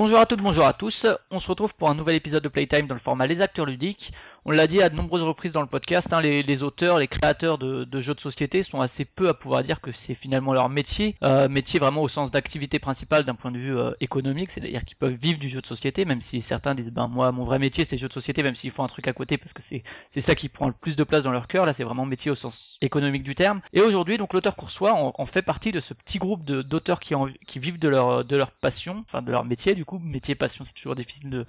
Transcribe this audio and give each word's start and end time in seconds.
Bonjour 0.00 0.18
à 0.18 0.24
toutes, 0.24 0.40
bonjour 0.40 0.64
à 0.64 0.72
tous. 0.72 1.06
On 1.30 1.38
se 1.38 1.46
retrouve 1.46 1.74
pour 1.74 1.90
un 1.90 1.94
nouvel 1.94 2.14
épisode 2.14 2.42
de 2.42 2.48
Playtime 2.48 2.86
dans 2.86 2.94
le 2.94 3.00
format 3.00 3.26
Les 3.26 3.42
Acteurs 3.42 3.66
Ludiques. 3.66 4.14
On 4.46 4.50
l'a 4.52 4.66
dit 4.66 4.80
à 4.80 4.88
de 4.88 4.96
nombreuses 4.96 5.22
reprises 5.22 5.52
dans 5.52 5.60
le 5.60 5.66
podcast, 5.66 6.10
hein, 6.14 6.22
les, 6.22 6.42
les 6.42 6.62
auteurs, 6.62 6.98
les 6.98 7.08
créateurs 7.08 7.58
de, 7.58 7.84
de 7.84 8.00
jeux 8.00 8.14
de 8.14 8.20
société 8.20 8.62
sont 8.62 8.80
assez 8.80 9.04
peu 9.04 9.28
à 9.28 9.34
pouvoir 9.34 9.62
dire 9.62 9.82
que 9.82 9.92
c'est 9.92 10.14
finalement 10.14 10.54
leur 10.54 10.70
métier. 10.70 11.16
Euh, 11.22 11.46
métier 11.50 11.78
vraiment 11.78 12.00
au 12.00 12.08
sens 12.08 12.30
d'activité 12.30 12.78
principale 12.78 13.24
d'un 13.24 13.34
point 13.34 13.50
de 13.50 13.58
vue 13.58 13.76
euh, 13.76 13.90
économique, 14.00 14.50
c'est-à-dire 14.50 14.86
qu'ils 14.86 14.96
peuvent 14.96 15.12
vivre 15.12 15.38
du 15.38 15.50
jeu 15.50 15.60
de 15.60 15.66
société, 15.66 16.06
même 16.06 16.22
si 16.22 16.40
certains 16.40 16.74
disent 16.74 16.90
ben 16.90 17.06
moi 17.06 17.30
mon 17.32 17.44
vrai 17.44 17.58
métier 17.58 17.84
c'est 17.84 17.98
jeu 17.98 18.08
de 18.08 18.14
société, 18.14 18.42
même 18.42 18.56
s'ils 18.56 18.70
font 18.70 18.82
un 18.82 18.88
truc 18.88 19.06
à 19.08 19.12
côté 19.12 19.36
parce 19.36 19.52
que 19.52 19.60
c'est 19.60 19.82
ça 20.20 20.34
qui 20.34 20.48
prend 20.48 20.68
le 20.68 20.72
plus 20.72 20.96
de 20.96 21.04
place 21.04 21.24
dans 21.24 21.32
leur 21.32 21.46
cœur. 21.46 21.66
Là 21.66 21.74
c'est 21.74 21.84
vraiment 21.84 22.06
métier 22.06 22.30
au 22.30 22.34
sens 22.34 22.78
économique 22.80 23.24
du 23.24 23.34
terme. 23.34 23.60
Et 23.74 23.82
aujourd'hui 23.82 24.16
donc 24.16 24.32
l'auteur 24.32 24.56
coursois 24.56 24.94
en, 24.94 25.26
fait 25.26 25.42
partie 25.42 25.70
de 25.70 25.80
ce 25.80 25.92
petit 25.92 26.18
groupe 26.18 26.46
d'auteurs 26.46 27.00
qui, 27.00 27.14
qui 27.46 27.58
vivent 27.58 27.78
de 27.78 27.90
leur 27.90 28.24
de 28.24 28.36
leur 28.38 28.52
passion, 28.52 29.04
enfin 29.06 29.20
de 29.20 29.30
leur 29.30 29.44
métier 29.44 29.74
du 29.74 29.84
coup 29.84 29.89
métier 29.98 30.34
passion 30.34 30.64
c'est 30.64 30.74
toujours 30.74 30.94
difficile 30.94 31.30
de 31.30 31.46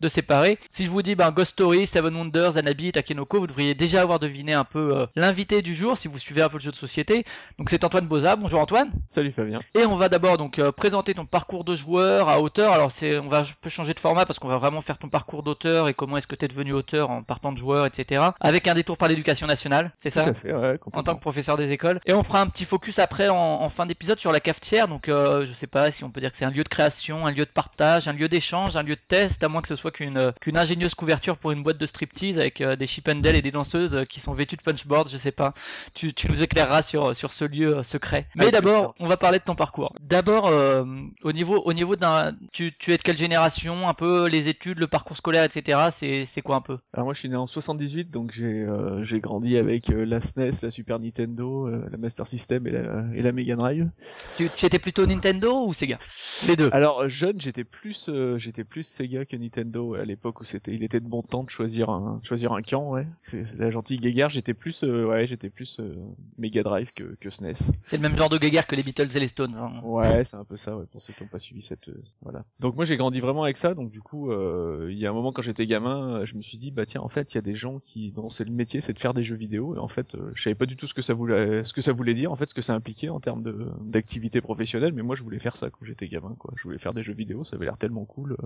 de 0.00 0.08
séparer. 0.08 0.58
Si 0.70 0.84
je 0.84 0.90
vous 0.90 1.02
dis 1.02 1.14
ben, 1.14 1.30
Ghost 1.30 1.52
Story, 1.52 1.86
Seven 1.86 2.14
Wonders, 2.14 2.56
Anabi, 2.56 2.92
Takenoko, 2.92 3.40
vous 3.40 3.46
devriez 3.46 3.74
déjà 3.74 4.02
avoir 4.02 4.18
deviné 4.18 4.52
un 4.52 4.64
peu 4.64 4.96
euh, 4.96 5.06
l'invité 5.14 5.62
du 5.62 5.74
jour 5.74 5.96
si 5.96 6.08
vous 6.08 6.18
suivez 6.18 6.42
un 6.42 6.48
peu 6.48 6.58
le 6.58 6.62
jeu 6.62 6.70
de 6.70 6.76
société. 6.76 7.24
Donc 7.58 7.70
c'est 7.70 7.84
Antoine 7.84 8.06
Boza. 8.06 8.36
Bonjour 8.36 8.60
Antoine. 8.60 8.90
Salut 9.08 9.32
Fabien. 9.32 9.60
Et 9.74 9.86
on 9.86 9.96
va 9.96 10.08
d'abord 10.08 10.36
donc 10.36 10.58
euh, 10.58 10.72
présenter 10.72 11.14
ton 11.14 11.26
parcours 11.26 11.64
de 11.64 11.76
joueur 11.76 12.28
à 12.28 12.40
auteur. 12.40 12.72
Alors 12.72 12.90
c'est, 12.90 13.18
on 13.18 13.28
va 13.28 13.40
un 13.40 13.44
peu 13.60 13.70
changer 13.70 13.94
de 13.94 14.00
format 14.00 14.26
parce 14.26 14.38
qu'on 14.38 14.48
va 14.48 14.58
vraiment 14.58 14.80
faire 14.80 14.98
ton 14.98 15.08
parcours 15.08 15.42
d'auteur 15.42 15.88
et 15.88 15.94
comment 15.94 16.16
est-ce 16.16 16.26
que 16.26 16.34
tu 16.34 16.44
es 16.44 16.48
devenu 16.48 16.72
auteur 16.72 17.10
en 17.10 17.22
partant 17.22 17.52
de 17.52 17.58
joueur, 17.58 17.86
etc. 17.86 18.22
Avec 18.40 18.66
un 18.66 18.74
détour 18.74 18.98
par 18.98 19.08
l'éducation 19.08 19.46
nationale, 19.46 19.92
c'est 19.96 20.10
ça 20.10 20.24
Tout 20.24 20.30
à 20.30 20.34
fait, 20.34 20.52
ouais, 20.52 20.78
en 20.92 21.02
tant 21.02 21.14
que 21.14 21.20
professeur 21.20 21.56
des 21.56 21.70
écoles. 21.72 22.00
Et 22.04 22.12
on 22.12 22.22
fera 22.24 22.40
un 22.40 22.48
petit 22.48 22.64
focus 22.64 22.98
après 22.98 23.28
en, 23.28 23.36
en 23.36 23.68
fin 23.68 23.86
d'épisode 23.86 24.18
sur 24.18 24.32
la 24.32 24.40
cafetière. 24.40 24.88
Donc 24.88 25.08
euh, 25.08 25.46
je 25.46 25.52
sais 25.52 25.66
pas 25.66 25.90
si 25.90 26.04
on 26.04 26.10
peut 26.10 26.20
dire 26.20 26.30
que 26.32 26.36
c'est 26.36 26.44
un 26.44 26.50
lieu 26.50 26.64
de 26.64 26.68
création, 26.68 27.26
un 27.26 27.30
lieu 27.30 27.44
de 27.44 27.50
partage, 27.50 28.08
un 28.08 28.12
lieu 28.12 28.28
d'échange, 28.28 28.76
un 28.76 28.82
lieu 28.82 28.96
de 28.96 29.00
test, 29.06 29.42
à 29.44 29.48
moins 29.48 29.62
que 29.62 29.68
ce 29.68 29.76
soit 29.76 29.83
qu'une 29.90 30.16
euh, 30.16 30.32
qu'une 30.40 30.56
ingénieuse 30.56 30.94
couverture 30.94 31.36
pour 31.36 31.52
une 31.52 31.62
boîte 31.62 31.78
de 31.78 31.86
striptease 31.86 32.38
avec 32.38 32.60
euh, 32.60 32.76
des 32.76 32.86
Chippendales 32.86 33.36
et 33.36 33.42
des 33.42 33.50
danseuses 33.50 33.94
euh, 33.94 34.04
qui 34.04 34.20
sont 34.20 34.34
vêtues 34.34 34.56
de 34.56 34.62
punchboard, 34.62 35.08
je 35.08 35.16
sais 35.16 35.32
pas. 35.32 35.52
Tu, 35.94 36.12
tu 36.12 36.30
nous 36.30 36.42
éclaireras 36.42 36.82
sur, 36.82 37.14
sur 37.14 37.30
ce 37.30 37.44
lieu 37.44 37.82
secret. 37.82 38.26
Mais 38.34 38.50
d'abord, 38.50 38.94
on 39.00 39.06
va 39.06 39.16
parler 39.16 39.38
de 39.38 39.44
ton 39.44 39.54
parcours. 39.54 39.94
D'abord, 40.00 40.46
euh, 40.46 40.84
au 41.22 41.32
niveau, 41.32 41.62
au 41.64 41.72
niveau 41.72 41.96
d'un, 41.96 42.34
tu, 42.52 42.72
tu 42.78 42.92
es 42.92 42.96
de 42.96 43.02
quelle 43.02 43.18
génération, 43.18 43.88
un 43.88 43.94
peu 43.94 44.28
les 44.28 44.48
études, 44.48 44.78
le 44.78 44.86
parcours 44.86 45.16
scolaire, 45.16 45.44
etc. 45.44 45.88
C'est, 45.90 46.24
c'est 46.24 46.42
quoi 46.42 46.56
un 46.56 46.60
peu? 46.60 46.78
Alors 46.92 47.06
moi 47.06 47.14
je 47.14 47.20
suis 47.20 47.28
né 47.28 47.36
en 47.36 47.46
78 47.46 48.10
donc 48.10 48.32
j'ai 48.32 48.44
euh, 48.44 49.02
j'ai 49.04 49.20
grandi 49.20 49.56
avec 49.56 49.90
euh, 49.90 50.04
la 50.04 50.20
SNES, 50.20 50.52
la 50.62 50.70
Super 50.70 50.98
Nintendo, 50.98 51.68
la 51.68 51.96
Master 51.96 52.26
System 52.26 52.66
et 52.66 52.70
la, 52.70 53.04
et 53.14 53.22
la 53.22 53.32
Mega 53.32 53.56
Drive. 53.56 53.88
tu, 54.36 54.48
tu 54.56 54.66
étais 54.66 54.78
plutôt 54.78 55.06
Nintendo 55.06 55.66
ou 55.66 55.72
Sega? 55.72 55.98
Les 56.46 56.56
deux. 56.56 56.68
Alors 56.72 57.08
jeune 57.08 57.40
j'étais 57.40 57.64
plus 57.64 58.10
j'étais 58.36 58.64
plus 58.64 58.84
Sega 58.84 59.24
que 59.24 59.36
Nintendo 59.36 59.73
à 59.74 60.04
l'époque 60.04 60.40
où 60.40 60.44
c'était 60.44 60.74
il 60.74 60.82
était 60.82 61.00
de 61.00 61.08
bon 61.08 61.22
temps 61.22 61.44
de 61.44 61.50
choisir 61.50 61.90
un 61.90 62.18
de 62.22 62.24
choisir 62.26 62.52
un 62.52 62.62
camp 62.62 62.90
ouais. 62.90 63.06
C'est 63.20 63.44
c'est 63.44 63.58
la 63.58 63.70
gentille 63.70 63.98
guéguerre 63.98 64.28
j'étais 64.30 64.54
plus 64.54 64.82
euh, 64.84 65.04
ouais 65.06 65.26
j'étais 65.26 65.50
plus 65.50 65.78
euh, 65.80 65.94
Mega 66.38 66.62
Drive 66.62 66.92
que 66.92 67.16
que 67.20 67.30
SNES. 67.30 67.54
C'est 67.84 67.96
le 67.96 68.02
même 68.02 68.16
genre 68.16 68.28
de 68.28 68.38
guéguerre 68.38 68.66
que 68.66 68.76
les 68.76 68.82
Beatles 68.82 69.08
et 69.14 69.20
les 69.20 69.28
Stones. 69.28 69.56
hein. 69.56 69.80
Ouais, 69.82 70.24
c'est 70.24 70.36
un 70.36 70.44
peu 70.44 70.56
ça, 70.56 70.76
ouais, 70.76 70.86
pour 70.90 71.02
ceux 71.02 71.12
qui 71.12 71.22
n'ont 71.22 71.28
pas 71.28 71.38
suivi 71.38 71.62
cette, 71.62 71.88
euh, 71.88 72.02
voilà. 72.22 72.44
Donc 72.60 72.76
moi 72.76 72.84
j'ai 72.84 72.96
grandi 72.96 73.20
vraiment 73.20 73.42
avec 73.44 73.56
ça, 73.56 73.74
donc 73.74 73.90
du 73.90 74.00
coup, 74.00 74.30
euh, 74.30 74.88
il 74.90 74.98
y 74.98 75.06
a 75.06 75.10
un 75.10 75.12
moment 75.12 75.32
quand 75.32 75.42
j'étais 75.42 75.66
gamin, 75.66 76.24
je 76.24 76.34
me 76.36 76.42
suis 76.42 76.58
dit 76.58 76.70
bah 76.70 76.86
tiens, 76.86 77.00
en 77.02 77.08
fait, 77.08 77.32
il 77.32 77.36
y 77.36 77.38
a 77.38 77.42
des 77.42 77.54
gens 77.54 77.78
qui 77.80 78.12
dont 78.12 78.30
c'est 78.30 78.44
le 78.44 78.52
métier, 78.52 78.80
c'est 78.80 78.92
de 78.92 78.98
faire 78.98 79.14
des 79.14 79.24
jeux 79.24 79.36
vidéo, 79.36 79.74
et 79.76 79.78
en 79.78 79.88
fait, 79.88 80.14
euh, 80.14 80.30
je 80.34 80.42
savais 80.42 80.54
pas 80.54 80.66
du 80.66 80.76
tout 80.76 80.86
ce 80.86 80.94
que 80.94 81.02
ça 81.02 81.14
voulait, 81.14 81.64
ce 81.64 81.72
que 81.72 81.82
ça 81.82 81.92
voulait 81.92 82.14
dire, 82.14 82.30
en 82.32 82.36
fait, 82.36 82.48
ce 82.48 82.54
que 82.54 82.62
ça 82.62 82.74
impliquait 82.74 83.08
en 83.08 83.20
termes 83.20 83.42
de 83.42 83.66
d'activité 83.80 84.40
professionnelle, 84.40 84.92
mais 84.92 85.02
moi 85.02 85.16
je 85.16 85.22
voulais 85.22 85.38
faire 85.38 85.56
ça 85.56 85.70
quand 85.70 85.84
j'étais 85.84 86.08
gamin, 86.08 86.34
quoi. 86.38 86.52
Je 86.56 86.62
voulais 86.64 86.78
faire 86.78 86.94
des 86.94 87.02
jeux 87.02 87.14
vidéo, 87.14 87.44
ça 87.44 87.56
avait 87.56 87.64
l'air 87.66 87.78
tellement 87.78 88.04
cool. 88.04 88.36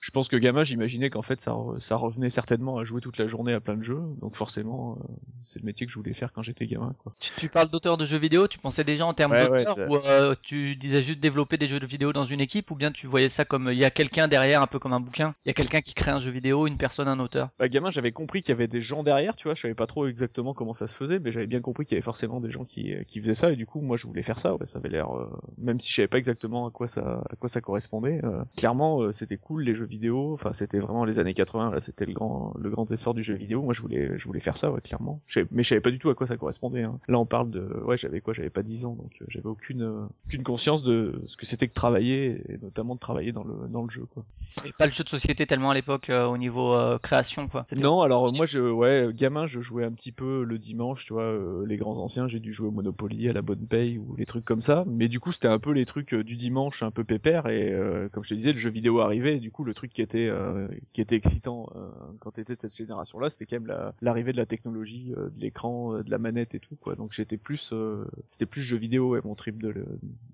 Je 0.00 0.10
pense 0.10 0.28
que 0.28 0.36
gamin, 0.42 0.64
j'imaginais 0.64 1.08
qu'en 1.10 1.22
fait 1.22 1.40
ça 1.40 1.52
re- 1.52 1.80
ça 1.80 1.96
revenait 1.96 2.30
certainement 2.30 2.78
à 2.78 2.84
jouer 2.84 3.00
toute 3.00 3.18
la 3.18 3.26
journée 3.26 3.52
à 3.54 3.60
plein 3.60 3.76
de 3.76 3.82
jeux, 3.82 4.02
donc 4.20 4.36
forcément, 4.36 4.98
euh, 5.00 5.04
c'est 5.42 5.58
le 5.60 5.64
métier 5.66 5.86
que 5.86 5.92
je 5.92 5.98
voulais 5.98 6.14
faire 6.14 6.32
quand 6.32 6.42
j'étais 6.42 6.66
gamin, 6.66 6.94
quoi. 6.98 7.16
Tu, 7.20 7.30
tu 7.34 7.48
parles 7.48 7.70
d'auteur 7.70 7.96
de 7.96 8.04
jeux 8.04 8.18
vidéo, 8.18 8.48
tu 8.48 8.58
pensais 8.58 8.84
déjà 8.84 9.06
en 9.06 9.14
termes 9.14 9.34
Ouais, 9.34 9.36
d'auteur 9.36 9.78
ouais, 9.78 9.88
ou 9.88 9.96
euh, 9.96 10.34
tu 10.42 10.76
disais 10.76 11.02
juste 11.02 11.20
développer 11.20 11.56
des 11.56 11.66
jeux 11.66 11.80
de 11.80 11.86
vidéo 11.86 12.12
dans 12.12 12.24
une 12.24 12.40
équipe 12.40 12.70
ou 12.70 12.74
bien 12.74 12.90
tu 12.92 13.06
voyais 13.06 13.28
ça 13.30 13.44
comme 13.46 13.68
euh, 13.68 13.72
il 13.72 13.78
y 13.78 13.84
a 13.84 13.90
quelqu'un 13.90 14.28
derrière, 14.28 14.60
un 14.62 14.66
peu 14.66 14.78
comme 14.78 14.92
un 14.92 15.00
bouquin, 15.00 15.34
il 15.44 15.48
y 15.48 15.50
a 15.50 15.54
quelqu'un 15.54 15.80
qui 15.82 15.94
crée 15.94 16.10
un 16.10 16.20
jeu 16.20 16.30
vidéo, 16.32 16.66
une 16.66 16.76
personne, 16.78 17.08
un 17.08 17.20
auteur? 17.20 17.48
bah, 17.58 17.68
gamin, 17.68 17.90
j'avais 17.90 18.12
compris 18.12 18.42
qu'il 18.42 18.48
y 18.50 18.52
avait 18.52 18.66
des 18.66 18.80
gens 18.80 19.02
derrière, 19.02 19.36
tu 19.36 19.46
vois, 19.46 19.54
je 19.54 19.60
savais 19.60 19.74
pas 19.74 19.86
trop 19.86 20.06
exactement 20.08 20.52
comment 20.54 20.74
ça 20.74 20.88
se 20.88 20.94
faisait, 20.94 21.18
mais 21.20 21.30
j'avais 21.30 21.46
bien 21.46 21.60
compris 21.60 21.84
qu'il 21.84 21.94
y 21.94 21.98
avait 21.98 22.02
forcément 22.02 22.40
des 22.40 22.50
gens 22.50 22.64
qui, 22.64 22.92
qui 23.06 23.20
faisaient 23.20 23.34
ça, 23.36 23.52
et 23.52 23.56
du 23.56 23.66
coup, 23.66 23.80
moi, 23.82 23.96
je 23.96 24.06
voulais 24.06 24.22
faire 24.22 24.38
ça, 24.40 24.54
ouais, 24.56 24.66
ça 24.66 24.78
avait 24.78 24.88
l'air, 24.88 25.14
euh, 25.16 25.30
même 25.58 25.78
si 25.78 25.88
je 25.90 25.94
savais 25.94 26.08
pas 26.08 26.18
exactement 26.18 26.66
à 26.66 26.70
quoi 26.70 26.88
ça, 26.88 27.22
à 27.30 27.36
quoi 27.36 27.48
ça 27.48 27.60
correspondait, 27.60 28.20
euh, 28.24 28.42
clairement, 28.56 29.02
euh, 29.02 29.12
c'était 29.12 29.36
cool, 29.36 29.62
les 29.64 29.74
jeux 29.74 29.84
vidéo, 29.86 30.31
enfin, 30.34 30.52
c'était 30.52 30.78
vraiment 30.78 31.04
les 31.04 31.18
années 31.18 31.34
80, 31.34 31.70
là, 31.70 31.80
c'était 31.80 32.06
le 32.06 32.12
grand, 32.12 32.54
le 32.58 32.70
grand 32.70 32.90
essor 32.90 33.14
du 33.14 33.22
jeu 33.22 33.34
vidéo, 33.34 33.62
moi, 33.62 33.74
je 33.74 33.80
voulais, 33.80 34.18
je 34.18 34.24
voulais 34.24 34.40
faire 34.40 34.56
ça, 34.56 34.70
ouais, 34.70 34.80
clairement. 34.80 35.20
Je 35.26 35.40
mais 35.50 35.62
je 35.62 35.70
savais 35.70 35.80
pas 35.80 35.90
du 35.90 35.98
tout 35.98 36.10
à 36.10 36.14
quoi 36.14 36.26
ça 36.26 36.36
correspondait, 36.36 36.84
hein. 36.84 36.98
Là, 37.08 37.18
on 37.18 37.26
parle 37.26 37.50
de, 37.50 37.60
ouais, 37.84 37.96
j'avais 37.96 38.20
quoi, 38.20 38.34
j'avais 38.34 38.50
pas 38.50 38.62
10 38.62 38.84
ans, 38.84 38.94
donc 38.94 39.12
euh, 39.20 39.24
j'avais 39.28 39.46
aucune, 39.46 39.82
euh, 39.82 40.04
aucune 40.26 40.42
conscience 40.42 40.82
de 40.82 41.22
ce 41.26 41.36
que 41.36 41.46
c'était 41.46 41.68
que 41.68 41.74
travailler, 41.74 42.42
et 42.48 42.58
notamment 42.58 42.94
de 42.94 43.00
travailler 43.00 43.32
dans 43.32 43.44
le, 43.44 43.68
dans 43.68 43.82
le 43.82 43.90
jeu, 43.90 44.06
quoi. 44.06 44.24
Et 44.64 44.72
pas 44.72 44.86
le 44.86 44.92
jeu 44.92 45.04
de 45.04 45.08
société 45.08 45.46
tellement 45.46 45.70
à 45.70 45.74
l'époque 45.74 46.10
euh, 46.10 46.26
au 46.26 46.36
niveau 46.36 46.76
création 47.02 47.48
quoi. 47.48 47.64
Non, 47.76 48.02
alors 48.02 48.32
moi 48.32 48.46
je 48.46 48.60
ouais, 48.60 49.08
gamin, 49.14 49.46
je 49.46 49.60
jouais 49.60 49.84
un 49.84 49.92
petit 49.92 50.12
peu 50.12 50.44
le 50.44 50.58
dimanche, 50.58 51.04
tu 51.04 51.12
vois, 51.12 51.34
les 51.66 51.76
grands 51.76 51.98
anciens, 51.98 52.28
j'ai 52.28 52.40
dû 52.40 52.52
jouer 52.52 52.68
au 52.68 52.70
Monopoly, 52.70 53.28
à 53.28 53.32
la 53.32 53.42
bonne 53.42 53.66
paye 53.66 53.98
ou 53.98 54.14
les 54.16 54.26
trucs 54.26 54.44
comme 54.44 54.62
ça, 54.62 54.84
mais 54.86 55.08
du 55.08 55.20
coup, 55.20 55.32
c'était 55.32 55.48
un 55.48 55.58
peu 55.58 55.72
les 55.72 55.86
trucs 55.86 56.14
du 56.14 56.36
dimanche 56.36 56.82
un 56.82 56.90
peu 56.90 57.04
pépère 57.04 57.48
et 57.48 57.74
comme 58.12 58.24
je 58.24 58.30
te 58.30 58.34
disais, 58.34 58.52
le 58.52 58.58
jeu 58.58 58.70
vidéo 58.70 59.00
arrivait, 59.00 59.36
et 59.36 59.40
du 59.40 59.50
coup, 59.50 59.64
le 59.64 59.74
truc 59.74 59.92
qui 59.92 60.02
était 60.02 60.21
euh, 60.28 60.68
qui 60.92 61.00
était 61.00 61.16
excitant 61.16 61.68
euh, 61.76 61.88
quand 62.20 62.32
t'étais 62.32 62.54
de 62.56 62.60
cette 62.60 62.76
génération-là, 62.76 63.30
c'était 63.30 63.46
quand 63.46 63.56
même 63.56 63.66
la- 63.66 63.94
l'arrivée 64.00 64.32
de 64.32 64.36
la 64.38 64.46
technologie, 64.46 65.14
euh, 65.16 65.30
de 65.30 65.40
l'écran, 65.40 65.94
euh, 65.94 66.02
de 66.02 66.10
la 66.10 66.18
manette 66.18 66.54
et 66.54 66.60
tout 66.60 66.76
quoi. 66.76 66.94
Donc 66.94 67.12
j'étais 67.12 67.36
plus 67.36 67.70
euh, 67.72 68.04
c'était 68.30 68.46
plus 68.46 68.62
jeu 68.62 68.76
vidéo 68.76 69.16
et 69.16 69.20
mon 69.24 69.34
trip 69.34 69.62
de 69.62 69.84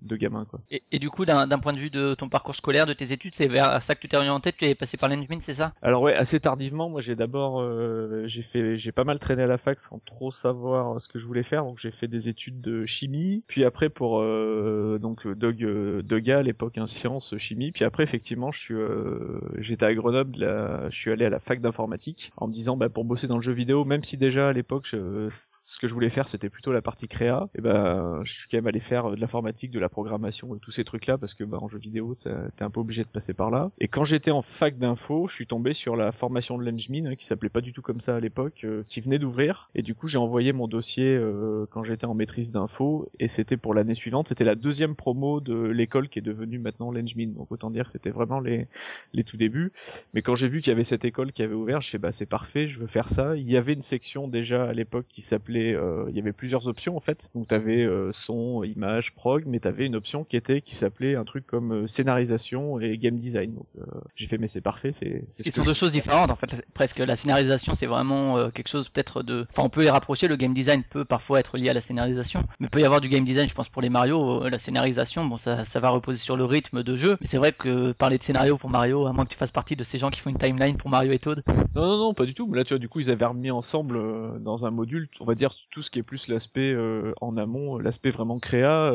de 0.01 0.15
gamin 0.15 0.45
quoi. 0.45 0.59
Et, 0.71 0.83
et 0.91 0.99
du 0.99 1.09
coup 1.09 1.25
d'un 1.25 1.47
d'un 1.47 1.59
point 1.59 1.73
de 1.73 1.79
vue 1.79 1.89
de 1.89 2.13
ton 2.13 2.29
parcours 2.29 2.55
scolaire, 2.55 2.85
de 2.85 2.93
tes 2.93 3.11
études, 3.11 3.35
c'est 3.35 3.47
vers 3.47 3.81
ça 3.81 3.95
que 3.95 3.99
tu 4.01 4.07
t'es 4.07 4.17
orienté, 4.17 4.51
tu 4.51 4.65
es 4.65 4.75
passé 4.75 4.97
par 4.97 5.09
l'Engmin, 5.09 5.39
c'est 5.39 5.53
ça? 5.53 5.73
Alors 5.81 6.01
ouais, 6.01 6.13
assez 6.15 6.39
tardivement, 6.39 6.89
moi 6.89 7.01
j'ai 7.01 7.15
d'abord 7.15 7.61
euh, 7.61 8.23
j'ai 8.25 8.41
fait 8.41 8.77
j'ai 8.77 8.91
pas 8.91 9.03
mal 9.03 9.19
traîné 9.19 9.43
à 9.43 9.47
la 9.47 9.57
fac 9.57 9.79
sans 9.79 9.99
trop 9.99 10.31
savoir 10.31 10.99
ce 11.01 11.07
que 11.07 11.19
je 11.19 11.25
voulais 11.25 11.43
faire, 11.43 11.63
donc 11.63 11.79
j'ai 11.79 11.91
fait 11.91 12.07
des 12.07 12.29
études 12.29 12.61
de 12.61 12.85
chimie, 12.85 13.43
puis 13.47 13.63
après 13.63 13.89
pour 13.89 14.19
euh, 14.19 14.97
donc 15.01 15.27
Doug 15.27 15.57
Dega 16.03 16.39
à 16.39 16.43
l'époque 16.43 16.77
un 16.77 16.87
sciences 16.87 17.37
chimie, 17.37 17.71
puis 17.71 17.83
après 17.85 18.03
effectivement 18.03 18.51
je 18.51 18.59
suis 18.59 18.73
euh, 18.75 19.39
à 19.85 19.93
Grenoble, 19.93 20.39
là, 20.39 20.89
je 20.89 20.95
suis 20.95 21.11
allé 21.11 21.25
à 21.25 21.29
la 21.29 21.39
fac 21.39 21.61
d'informatique 21.61 22.31
en 22.37 22.47
me 22.47 22.53
disant 22.53 22.77
bah 22.77 22.89
pour 22.89 23.05
bosser 23.05 23.27
dans 23.27 23.35
le 23.37 23.41
jeu 23.41 23.53
vidéo, 23.53 23.85
même 23.85 24.03
si 24.03 24.17
déjà 24.17 24.49
à 24.49 24.53
l'époque 24.53 24.87
ce 24.87 25.77
que 25.79 25.87
je 25.87 25.93
voulais 25.93 26.09
faire 26.09 26.27
c'était 26.27 26.49
plutôt 26.49 26.71
la 26.71 26.81
partie 26.81 27.07
créa, 27.07 27.49
et 27.55 27.61
ben 27.61 28.21
je 28.23 28.33
suis 28.33 28.47
quand 28.49 28.57
même 28.57 28.67
allé 28.67 28.79
faire 28.79 29.11
de 29.11 29.19
l'informatique, 29.19 29.71
de 29.71 29.79
la 29.79 29.89
programmation 29.89 30.55
tous 30.59 30.71
ces 30.71 30.83
trucs 30.83 31.05
là 31.05 31.17
parce 31.17 31.33
que 31.33 31.43
bah 31.43 31.57
en 31.61 31.67
jeu 31.67 31.79
vidéo 31.79 32.15
t'es 32.15 32.63
un 32.63 32.69
peu 32.69 32.79
obligé 32.79 33.03
de 33.03 33.07
passer 33.07 33.33
par 33.33 33.49
là. 33.49 33.71
Et 33.79 33.87
quand 33.87 34.05
j'étais 34.05 34.31
en 34.31 34.41
fac 34.41 34.77
d'info, 34.77 35.27
je 35.27 35.33
suis 35.33 35.47
tombé 35.47 35.73
sur 35.73 35.95
la 35.95 36.11
formation 36.11 36.57
de 36.57 36.63
l'Engmin 36.63 37.05
hein, 37.05 37.15
qui 37.15 37.25
s'appelait 37.25 37.49
pas 37.49 37.61
du 37.61 37.73
tout 37.73 37.81
comme 37.81 37.99
ça 37.99 38.15
à 38.15 38.19
l'époque, 38.19 38.61
euh, 38.63 38.83
qui 38.87 39.01
venait 39.01 39.19
d'ouvrir. 39.19 39.69
Et 39.75 39.81
du 39.81 39.95
coup 39.95 40.07
j'ai 40.07 40.17
envoyé 40.17 40.53
mon 40.53 40.67
dossier 40.67 41.15
euh, 41.15 41.65
quand 41.71 41.83
j'étais 41.83 42.05
en 42.05 42.13
maîtrise 42.13 42.51
d'info 42.51 43.09
et 43.19 43.27
c'était 43.27 43.57
pour 43.57 43.73
l'année 43.73 43.95
suivante. 43.95 44.27
C'était 44.29 44.43
la 44.43 44.55
deuxième 44.55 44.95
promo 44.95 45.39
de 45.39 45.55
l'école 45.55 46.09
qui 46.09 46.19
est 46.19 46.23
devenue 46.23 46.59
maintenant 46.59 46.91
l'Engmin. 46.91 47.27
Donc 47.27 47.51
autant 47.51 47.69
dire 47.69 47.85
que 47.85 47.91
c'était 47.91 48.09
vraiment 48.09 48.39
les 48.39 48.67
les 49.13 49.23
tout 49.23 49.37
débuts. 49.37 49.68
Mais 50.13 50.21
quand 50.21 50.35
j'ai 50.35 50.47
vu 50.47 50.61
qu'il 50.61 50.71
y 50.71 50.73
avait 50.73 50.83
cette 50.83 51.05
école 51.05 51.31
qui 51.31 51.43
avait 51.43 51.53
ouvert, 51.53 51.81
je 51.81 51.89
fais 51.89 51.97
bah 51.97 52.11
c'est 52.11 52.25
parfait, 52.25 52.67
je 52.67 52.79
veux 52.79 52.87
faire 52.87 53.09
ça. 53.09 53.35
Il 53.35 53.49
y 53.49 53.57
avait 53.57 53.73
une 53.73 53.81
section 53.81 54.27
déjà 54.27 54.65
à 54.65 54.73
l'époque 54.73 55.05
qui 55.09 55.21
s'appelait, 55.21 55.73
euh, 55.73 56.05
il 56.09 56.15
y 56.15 56.19
avait 56.19 56.33
plusieurs 56.33 56.67
options 56.67 56.95
en 56.97 57.01
fait. 57.01 57.29
Donc 57.35 57.47
t'avais 57.47 57.83
euh, 57.83 58.11
son, 58.11 58.63
image, 58.63 59.13
prog, 59.13 59.43
mais 59.45 59.59
t'avais 59.59 59.85
une 59.85 59.95
option 59.95 60.23
qui 60.23 60.35
était 60.35 60.61
qui 60.61 60.75
s'appelait 60.75 61.15
un 61.15 61.25
truc 61.25 61.45
comme 61.45 61.71
euh, 61.71 61.87
scénarisation 61.87 62.79
et 62.79 62.97
game 62.97 63.17
design. 63.17 63.53
Donc 63.55 63.67
euh, 63.79 63.85
j'ai 64.15 64.27
fait 64.27 64.37
mais 64.37 64.47
c'est 64.47 64.61
parfait, 64.61 64.91
c'est. 64.91 65.23
ce 65.29 65.49
sont 65.51 65.61
que 65.61 65.67
deux 65.67 65.73
choses 65.73 65.91
différentes 65.91 66.31
en 66.31 66.35
fait. 66.35 66.63
Presque 66.73 66.99
la 66.99 67.15
scénarisation, 67.15 67.75
c'est 67.75 67.85
vraiment 67.85 68.37
euh, 68.37 68.49
quelque 68.49 68.67
chose 68.67 68.89
peut-être 68.89 69.23
de. 69.23 69.45
Enfin, 69.51 69.63
on 69.63 69.69
peut 69.69 69.81
les 69.81 69.89
rapprocher. 69.89 70.27
Le 70.27 70.35
game 70.35 70.53
design 70.53 70.83
peut 70.83 71.05
parfois 71.05 71.39
être 71.39 71.57
lié 71.57 71.69
à 71.69 71.73
la 71.73 71.81
scénarisation, 71.81 72.43
mais 72.59 72.67
peut 72.67 72.79
y 72.79 72.85
avoir 72.85 73.01
du 73.01 73.09
game 73.09 73.25
design. 73.25 73.47
Je 73.47 73.53
pense 73.53 73.69
pour 73.69 73.81
les 73.81 73.89
Mario, 73.89 74.43
euh, 74.43 74.49
la 74.49 74.59
scénarisation, 74.59 75.25
bon, 75.25 75.37
ça, 75.37 75.65
ça 75.65 75.79
va 75.79 75.89
reposer 75.89 76.19
sur 76.19 76.37
le 76.37 76.45
rythme 76.45 76.83
de 76.83 76.95
jeu. 76.95 77.17
Mais 77.21 77.27
c'est 77.27 77.37
vrai 77.37 77.51
que 77.51 77.91
parler 77.91 78.17
de 78.17 78.23
scénario 78.23 78.57
pour 78.57 78.69
Mario, 78.69 79.07
à 79.07 79.13
moins 79.13 79.25
que 79.25 79.31
tu 79.31 79.37
fasses 79.37 79.51
partie 79.59 79.75
de 79.75 79.83
ces 79.83 79.97
gens 79.97 80.09
qui 80.09 80.21
font 80.21 80.29
une 80.29 80.37
timeline 80.37 80.77
pour 80.77 80.89
Mario 80.89 81.11
et 81.11 81.19
Toad. 81.19 81.43
Non, 81.75 81.85
non, 81.85 81.97
non, 81.97 82.13
pas 82.13 82.23
du 82.23 82.33
tout. 82.33 82.47
Mais 82.47 82.55
là, 82.55 82.63
tu 82.63 82.73
vois, 82.73 82.79
du 82.79 82.87
coup, 82.87 83.01
ils 83.01 83.11
avaient 83.11 83.25
remis 83.25 83.51
ensemble 83.51 83.97
euh, 83.97 84.39
dans 84.39 84.65
un 84.65 84.71
module, 84.71 85.09
on 85.19 85.25
va 85.25 85.35
dire 85.35 85.51
tout 85.69 85.81
ce 85.81 85.91
qui 85.91 85.99
est 85.99 86.03
plus 86.03 86.29
l'aspect 86.29 86.71
euh, 86.71 87.11
en 87.19 87.35
amont, 87.35 87.77
euh, 87.77 87.81
l'aspect 87.81 88.09
vraiment 88.09 88.39
créa, 88.39 88.93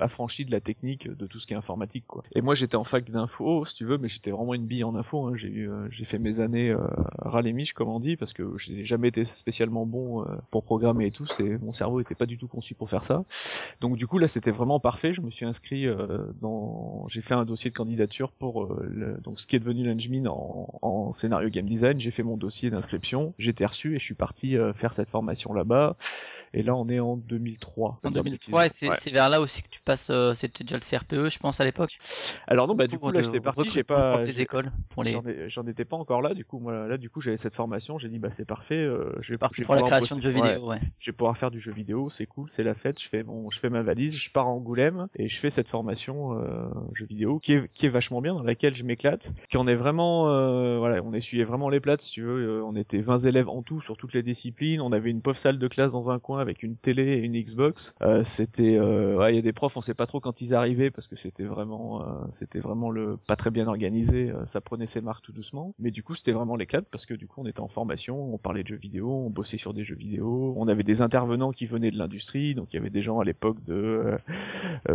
affranchi 0.00 0.44
de 0.44 0.50
la 0.50 0.60
technique, 0.60 1.08
de 1.08 1.26
tout 1.26 1.40
ce 1.40 1.46
qui 1.46 1.54
est 1.54 1.56
informatique, 1.56 2.04
quoi. 2.06 2.22
Et 2.34 2.42
moi, 2.42 2.54
j'étais 2.54 2.76
en 2.76 2.84
fac 2.84 3.08
d'info, 3.10 3.64
si 3.64 3.74
tu 3.76 3.86
veux, 3.86 3.96
mais 3.96 4.10
j'étais 4.10 4.30
vraiment 4.30 4.52
une 4.52 4.66
bille 4.66 4.84
en 4.84 4.94
info. 4.94 5.26
Hein. 5.26 5.32
J'ai 5.36 5.48
eu, 5.48 5.70
fait 6.04 6.18
mes 6.18 6.40
années 6.40 6.68
euh, 6.68 7.72
comme 7.74 7.88
on 7.88 8.00
dit, 8.00 8.18
parce 8.18 8.34
que 8.34 8.58
j'ai 8.58 8.84
jamais 8.84 9.08
été 9.08 9.24
spécialement 9.24 9.86
bon 9.86 10.22
pour 10.50 10.64
programmer 10.64 11.06
et 11.06 11.10
tout. 11.10 11.24
C'est 11.24 11.56
mon 11.62 11.72
cerveau 11.72 12.00
était 12.00 12.14
pas 12.14 12.26
du 12.26 12.36
tout 12.36 12.46
conçu 12.46 12.74
pour 12.74 12.90
faire 12.90 13.04
ça. 13.04 13.24
Donc 13.80 13.96
du 13.96 14.06
coup, 14.06 14.18
là, 14.18 14.28
c'était 14.28 14.50
vraiment 14.50 14.80
parfait. 14.80 15.14
Je 15.14 15.22
me 15.22 15.30
suis 15.30 15.46
inscrit 15.46 15.86
dans, 16.42 17.06
j'ai 17.08 17.22
fait 17.22 17.34
un 17.34 17.46
dossier 17.46 17.70
de 17.70 17.74
candidature 17.76 18.32
pour 18.32 18.66
le- 18.82 19.18
donc 19.22 19.40
ce 19.40 19.46
qui 19.46 19.56
est 19.56 19.60
devenu 19.60 19.83
en, 20.26 20.68
en 20.82 21.12
scénario 21.12 21.48
game 21.50 21.64
design. 21.66 21.98
J'ai 22.00 22.10
fait 22.10 22.22
mon 22.22 22.36
dossier 22.36 22.70
d'inscription, 22.70 23.34
j'ai 23.38 23.50
été 23.50 23.64
reçu 23.66 23.94
et 23.96 23.98
je 23.98 24.04
suis 24.04 24.14
parti 24.14 24.56
euh, 24.56 24.72
faire 24.74 24.92
cette 24.92 25.10
formation 25.10 25.52
là-bas. 25.52 25.96
Et 26.52 26.62
là, 26.62 26.74
on 26.74 26.88
est 26.88 27.00
en 27.00 27.16
2003. 27.16 27.88
En 27.90 27.92
Pas 27.94 28.08
de 28.10 28.14
2003, 28.14 28.62
et 28.64 28.68
bêtises. 28.68 28.78
c'est 28.78 28.88
Ouais. 28.88 29.12
vers 29.12 29.30
là 29.30 29.40
aussi 29.40 29.62
que 29.62 29.68
tu 29.68 29.80
passes, 29.80 30.08
euh, 30.10 30.34
c'était 30.34 30.64
déjà 30.64 30.76
le 30.76 30.82
CRPE, 30.82 31.28
je 31.28 31.38
pense, 31.38 31.60
à 31.60 31.64
l'époque. 31.64 31.98
Alors 32.46 32.68
non, 32.68 32.74
bah 32.74 32.86
du 32.86 32.98
coup 32.98 33.10
là, 33.10 33.22
j'étais 33.22 33.40
parti, 33.40 33.68
j'ai 33.70 33.82
pas, 33.84 34.18
pour 34.18 34.24
j'ai- 34.24 34.40
écoles, 34.42 34.70
pour 34.90 35.02
les, 35.04 35.12
j'en 35.12 35.22
ai- 35.26 35.48
j'en 35.48 35.66
étais 35.66 35.84
pas 35.84 35.96
encore 35.96 36.22
là. 36.22 36.34
Du 36.34 36.44
coup, 36.44 36.58
moi 36.58 36.86
là, 36.86 36.98
du 36.98 37.10
coup, 37.10 37.20
j'avais 37.20 37.36
cette 37.36 37.54
formation. 37.54 37.98
J'ai 37.98 38.08
dit 38.08 38.18
bah 38.18 38.30
c'est 38.30 38.44
parfait. 38.44 38.74
euh, 38.76 39.12
je 39.20 39.32
vais 39.34 39.38
vais 39.38 39.64
pour 39.64 39.74
la 39.74 39.82
création 39.82 40.16
de 40.16 40.20
jeux 40.22 40.32
ouais, 40.34 40.52
vidéo, 40.54 40.68
ouais. 40.68 40.80
je 40.98 41.10
vais 41.10 41.16
pouvoir 41.16 41.36
faire 41.36 41.50
du 41.50 41.58
jeu 41.60 41.72
vidéo, 41.72 42.08
c'est 42.10 42.26
cool, 42.26 42.48
c'est 42.48 42.62
la 42.62 42.74
fête, 42.74 43.00
je 43.00 43.08
fais 43.08 43.22
mon, 43.22 43.50
je 43.50 43.58
fais 43.58 43.70
ma 43.70 43.82
valise, 43.82 44.16
je 44.16 44.30
pars 44.30 44.46
à 44.46 44.50
Angoulême 44.50 45.08
et 45.16 45.28
je 45.28 45.38
fais 45.38 45.50
cette 45.50 45.68
formation 45.68 46.38
euh, 46.38 46.68
jeu 46.92 47.06
vidéo 47.06 47.38
qui 47.40 47.54
est, 47.54 47.72
qui 47.72 47.86
est 47.86 47.88
vachement 47.90 48.20
bien, 48.20 48.34
dans 48.34 48.42
laquelle 48.42 48.74
je 48.74 48.84
m'éclate, 48.84 49.32
qui 49.50 49.56
en 49.56 49.66
est 49.66 49.73
vraiment, 49.74 50.28
euh, 50.28 50.78
voilà, 50.78 51.02
on 51.02 51.12
essuyait 51.12 51.44
vraiment 51.44 51.68
les 51.68 51.80
plates, 51.80 52.02
si 52.02 52.10
tu 52.12 52.22
veux, 52.22 52.60
euh, 52.60 52.64
on 52.64 52.76
était 52.76 53.00
20 53.00 53.18
élèves 53.18 53.48
en 53.48 53.62
tout 53.62 53.80
sur 53.80 53.96
toutes 53.96 54.14
les 54.14 54.22
disciplines, 54.22 54.80
on 54.80 54.92
avait 54.92 55.10
une 55.10 55.22
pauvre 55.22 55.36
salle 55.36 55.58
de 55.58 55.68
classe 55.68 55.92
dans 55.92 56.10
un 56.10 56.18
coin 56.18 56.40
avec 56.40 56.62
une 56.62 56.76
télé 56.76 57.02
et 57.02 57.18
une 57.18 57.40
Xbox, 57.40 57.94
euh, 58.02 58.24
c'était, 58.24 58.76
euh, 58.78 59.30
il 59.30 59.36
y 59.36 59.38
a 59.38 59.42
des 59.42 59.52
profs, 59.52 59.76
on 59.76 59.80
sait 59.80 59.94
pas 59.94 60.06
trop 60.06 60.20
quand 60.20 60.40
ils 60.40 60.54
arrivaient 60.54 60.90
parce 60.90 61.08
que 61.08 61.16
c'était 61.16 61.44
vraiment, 61.44 62.02
euh, 62.02 62.04
c'était 62.30 62.60
vraiment 62.60 62.90
le 62.90 63.16
pas 63.16 63.36
très 63.36 63.50
bien 63.50 63.66
organisé, 63.66 64.30
euh, 64.30 64.44
ça 64.46 64.60
prenait 64.60 64.86
ses 64.86 65.00
marques 65.00 65.24
tout 65.24 65.32
doucement, 65.32 65.74
mais 65.78 65.90
du 65.90 66.02
coup 66.02 66.14
c'était 66.14 66.32
vraiment 66.32 66.56
l'éclate 66.56 66.86
parce 66.90 67.06
que 67.06 67.14
du 67.14 67.26
coup 67.26 67.40
on 67.40 67.46
était 67.46 67.60
en 67.60 67.68
formation, 67.68 68.34
on 68.34 68.38
parlait 68.38 68.62
de 68.62 68.68
jeux 68.68 68.76
vidéo, 68.76 69.10
on 69.10 69.30
bossait 69.30 69.56
sur 69.56 69.74
des 69.74 69.84
jeux 69.84 69.96
vidéo, 69.96 70.54
on 70.56 70.68
avait 70.68 70.82
des 70.82 71.02
intervenants 71.02 71.52
qui 71.52 71.66
venaient 71.66 71.90
de 71.90 71.98
l'industrie, 71.98 72.54
donc 72.54 72.72
il 72.72 72.76
y 72.76 72.78
avait 72.78 72.90
des 72.90 73.02
gens 73.02 73.20
à 73.20 73.24
l'époque 73.24 73.62
de 73.64 74.16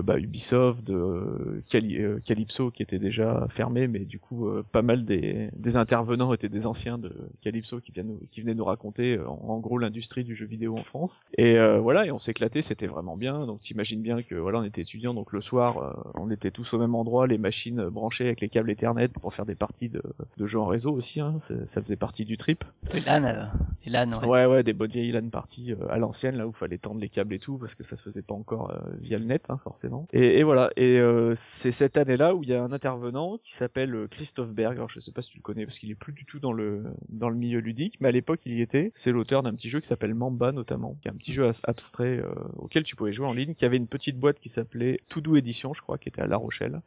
bah, 0.03 0.17
Ubisoft, 0.19 0.83
de 0.83 1.63
Calypso 1.69 2.71
qui 2.71 2.83
était 2.83 2.99
déjà 2.99 3.45
fermé, 3.49 3.87
mais 3.87 3.99
du 3.99 4.19
coup 4.19 4.49
pas 4.71 4.81
mal 4.81 5.05
des, 5.05 5.49
des 5.55 5.75
intervenants 5.75 6.33
étaient 6.33 6.49
des 6.49 6.65
anciens 6.65 6.97
de 6.97 7.13
Calypso 7.41 7.79
qui, 7.81 7.91
viennent 7.91 8.07
nous- 8.07 8.21
qui 8.31 8.41
venaient 8.41 8.55
nous 8.55 8.65
raconter 8.65 9.17
euh, 9.17 9.27
en, 9.27 9.49
en 9.49 9.59
gros 9.59 9.77
l'industrie 9.77 10.23
du 10.23 10.35
jeu 10.35 10.45
vidéo 10.45 10.73
en 10.73 10.83
France. 10.83 11.21
Et 11.37 11.57
euh, 11.57 11.79
voilà, 11.79 12.05
et 12.05 12.11
on 12.11 12.19
s'éclatait, 12.19 12.61
c'était 12.61 12.87
vraiment 12.87 13.17
bien. 13.17 13.45
Donc 13.45 13.61
t'imagines 13.61 14.01
bien 14.01 14.21
que 14.21 14.35
voilà, 14.35 14.59
on 14.59 14.63
était 14.63 14.81
étudiants, 14.81 15.13
donc 15.13 15.31
le 15.33 15.41
soir, 15.41 15.77
euh, 15.77 16.11
on 16.15 16.29
était 16.31 16.51
tous 16.51 16.73
au 16.73 16.79
même 16.79 16.95
endroit, 16.95 17.27
les 17.27 17.37
machines 17.37 17.89
branchées 17.89 18.25
avec 18.25 18.41
les 18.41 18.49
câbles 18.49 18.71
Ethernet 18.71 19.07
pour 19.09 19.33
faire 19.33 19.45
des 19.45 19.55
parties 19.55 19.89
de, 19.89 20.01
de 20.37 20.45
jeux 20.45 20.59
en 20.59 20.67
réseau 20.67 20.91
aussi. 20.91 21.19
Hein, 21.19 21.37
ça 21.39 21.81
faisait 21.81 21.95
partie 21.95 22.25
du 22.25 22.37
trip. 22.37 22.63
Les 22.93 23.01
LAN, 23.01 23.23
euh, 23.25 23.43
les 23.85 23.91
LAN, 23.91 24.11
ouais. 24.21 24.27
Ouais, 24.27 24.45
ouais, 24.45 24.63
des 24.63 24.73
bonnes 24.73 24.91
vieilles 24.91 25.11
LAN 25.11 25.29
parties 25.29 25.73
euh, 25.73 25.87
à 25.89 25.97
l'ancienne, 25.97 26.35
là 26.37 26.47
où 26.47 26.51
fallait 26.53 26.77
tendre 26.77 26.99
les 27.01 27.09
câbles 27.09 27.33
et 27.33 27.39
tout, 27.39 27.57
parce 27.57 27.75
que 27.75 27.83
ça 27.83 27.95
se 27.95 28.03
faisait 28.03 28.21
pas 28.21 28.35
encore 28.35 28.73
via 28.99 29.17
le 29.17 29.25
net, 29.25 29.49
hein, 29.49 29.57
forcément. 29.63 30.05
Et, 30.13 30.39
et 30.39 30.43
voilà, 30.43 30.69
et 30.75 30.99
euh, 30.99 31.33
c'est 31.35 31.71
cette 31.71 31.97
année-là 31.97 32.35
où 32.35 32.43
il 32.43 32.49
y 32.49 32.53
a 32.53 32.63
un 32.63 32.71
intervenant 32.71 33.37
qui 33.37 33.55
s'appelle 33.55 34.07
Christophe 34.09 34.51
Berg, 34.59 34.75
alors 34.75 34.89
je 34.89 34.99
sais 34.99 35.11
pas 35.13 35.21
si 35.21 35.31
tu 35.31 35.37
le 35.37 35.41
connais, 35.41 35.65
parce 35.65 35.79
qu'il 35.79 35.89
est 35.89 35.95
plus 35.95 36.11
du 36.11 36.25
tout 36.25 36.39
dans 36.39 36.51
le 36.51 36.83
dans 37.07 37.29
le 37.29 37.35
milieu 37.35 37.59
ludique, 37.59 37.95
mais 38.01 38.09
à 38.09 38.11
l'époque 38.11 38.41
il 38.45 38.53
y 38.57 38.61
était. 38.61 38.91
C'est 38.93 39.11
l'auteur 39.11 39.41
d'un 39.41 39.53
petit 39.53 39.69
jeu 39.69 39.79
qui 39.79 39.87
s'appelle 39.87 40.13
Mamba 40.13 40.51
notamment, 40.51 40.97
qui 41.01 41.07
est 41.07 41.11
un 41.11 41.15
petit 41.15 41.31
jeu 41.31 41.49
abstrait 41.63 42.17
euh, 42.19 42.33
auquel 42.57 42.83
tu 42.83 42.95
pouvais 42.97 43.13
jouer 43.13 43.27
en 43.27 43.33
ligne, 43.33 43.53
qui 43.53 43.63
avait 43.63 43.77
une 43.77 43.87
petite 43.87 44.17
boîte 44.17 44.39
qui 44.39 44.49
s'appelait 44.49 44.97
To 45.07 45.21
Do 45.21 45.35
Edition, 45.35 45.73
je 45.73 45.81
crois, 45.81 45.97
qui 45.97 46.09
était 46.09 46.21
à 46.21 46.27
La 46.27 46.35
Rochelle. 46.37 46.81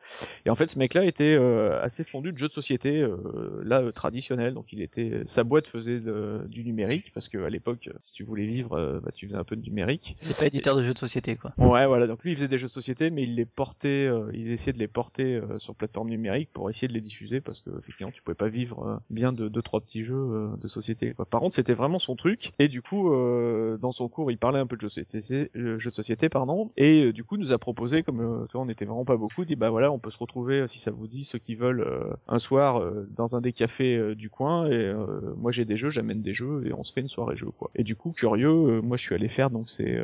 Et 0.44 0.50
en 0.50 0.54
fait, 0.54 0.70
ce 0.70 0.78
mec-là 0.78 1.04
était 1.04 1.34
euh, 1.38 1.80
assez 1.82 2.04
fondu 2.04 2.32
de 2.32 2.36
jeux 2.38 2.48
de 2.48 2.52
société, 2.52 3.00
euh, 3.00 3.16
là 3.64 3.80
euh, 3.80 3.92
traditionnel. 3.92 4.52
Donc, 4.54 4.72
il 4.72 4.82
était, 4.82 5.22
sa 5.26 5.44
boîte 5.44 5.66
faisait 5.66 6.00
de- 6.00 6.42
du 6.48 6.64
numérique 6.64 7.12
parce 7.14 7.28
que 7.28 7.38
à 7.38 7.48
l'époque, 7.50 7.88
euh, 7.88 7.96
si 8.02 8.12
tu 8.12 8.24
voulais 8.24 8.46
vivre, 8.46 8.74
euh, 8.74 9.00
bah, 9.00 9.10
tu 9.14 9.26
faisais 9.26 9.38
un 9.38 9.44
peu 9.44 9.56
de 9.56 9.62
numérique. 9.62 10.16
C'est 10.20 10.36
pas 10.38 10.46
éditeur 10.46 10.76
de 10.76 10.82
jeux 10.82 10.92
de 10.94 10.98
société, 10.98 11.36
quoi. 11.36 11.52
Ouais, 11.58 11.86
voilà. 11.86 12.06
Donc 12.06 12.22
lui, 12.24 12.32
il 12.32 12.36
faisait 12.36 12.48
des 12.48 12.58
jeux 12.58 12.66
de 12.68 12.72
société, 12.72 13.08
mais 13.10 13.22
il 13.22 13.34
les 13.36 13.46
portait, 13.46 14.06
euh, 14.06 14.30
il 14.34 14.50
essayait 14.50 14.72
de 14.74 14.78
les 14.78 14.88
porter 14.88 15.36
euh, 15.36 15.58
sur 15.58 15.74
plateforme 15.74 16.10
numérique 16.10 16.50
pour 16.52 16.68
essayer 16.68 16.88
de 16.88 16.92
les 16.92 17.00
diffuser 17.00 17.40
parce 17.40 17.60
que 17.64 17.70
effectivement, 17.78 18.12
tu 18.12 18.22
pouvais 18.22 18.34
pas 18.34 18.48
vivre 18.48 18.86
euh, 18.86 18.96
bien 19.10 19.32
de 19.32 19.48
deux 19.48 19.62
trois 19.62 19.80
petits 19.80 20.04
jeux 20.04 20.14
euh, 20.14 20.48
de 20.60 20.68
société. 20.68 21.14
Par 21.14 21.40
contre, 21.40 21.54
c'était 21.54 21.74
vraiment 21.74 21.98
son 21.98 22.16
truc. 22.16 22.52
Et 22.58 22.68
du 22.68 22.82
coup, 22.82 23.12
euh, 23.12 23.76
dans 23.78 23.92
son 23.92 24.08
cours, 24.08 24.30
il 24.30 24.38
parlait 24.38 24.58
un 24.58 24.66
peu 24.66 24.76
de 24.76 24.80
jeux 24.80 24.88
de 24.88 24.92
société, 24.92 25.50
jeux 25.54 25.90
de 25.90 25.94
société, 25.94 26.28
pardon. 26.28 26.70
Et 26.76 27.12
du 27.12 27.24
coup, 27.24 27.36
nous 27.36 27.52
a 27.52 27.58
proposé, 27.58 28.02
comme 28.02 28.46
vois, 28.52 28.62
on 28.62 28.68
était 28.68 28.84
vraiment 28.84 29.04
pas 29.04 29.16
beaucoup, 29.16 29.44
dit 29.44 29.56
bah 29.56 29.70
voilà, 29.70 29.90
on 29.90 29.98
peut 29.98 30.10
se 30.10 30.18
retrouver 30.18 30.66
si 30.68 30.78
ça 30.78 30.90
vous 30.90 31.06
dit, 31.06 31.24
ceux 31.24 31.38
qui 31.38 31.54
veulent 31.54 31.86
un 32.28 32.38
soir 32.38 32.82
dans 33.16 33.36
un 33.36 33.40
des 33.40 33.52
cafés 33.52 34.14
du 34.14 34.30
coin. 34.30 34.66
Et 34.70 34.92
moi, 35.36 35.50
j'ai 35.50 35.64
des 35.64 35.76
jeux, 35.76 35.90
j'amène 35.90 36.22
des 36.22 36.32
jeux 36.32 36.66
et 36.66 36.72
on 36.72 36.84
se 36.84 36.92
fait 36.92 37.00
une 37.00 37.08
soirée 37.08 37.36
jeu 37.36 37.48
quoi. 37.50 37.70
Et 37.74 37.84
du 37.84 37.96
coup, 37.96 38.12
curieux, 38.12 38.80
moi, 38.82 38.96
je 38.96 39.02
suis 39.02 39.14
allé 39.14 39.28
faire 39.28 39.50
donc 39.50 39.70
ces 39.70 40.02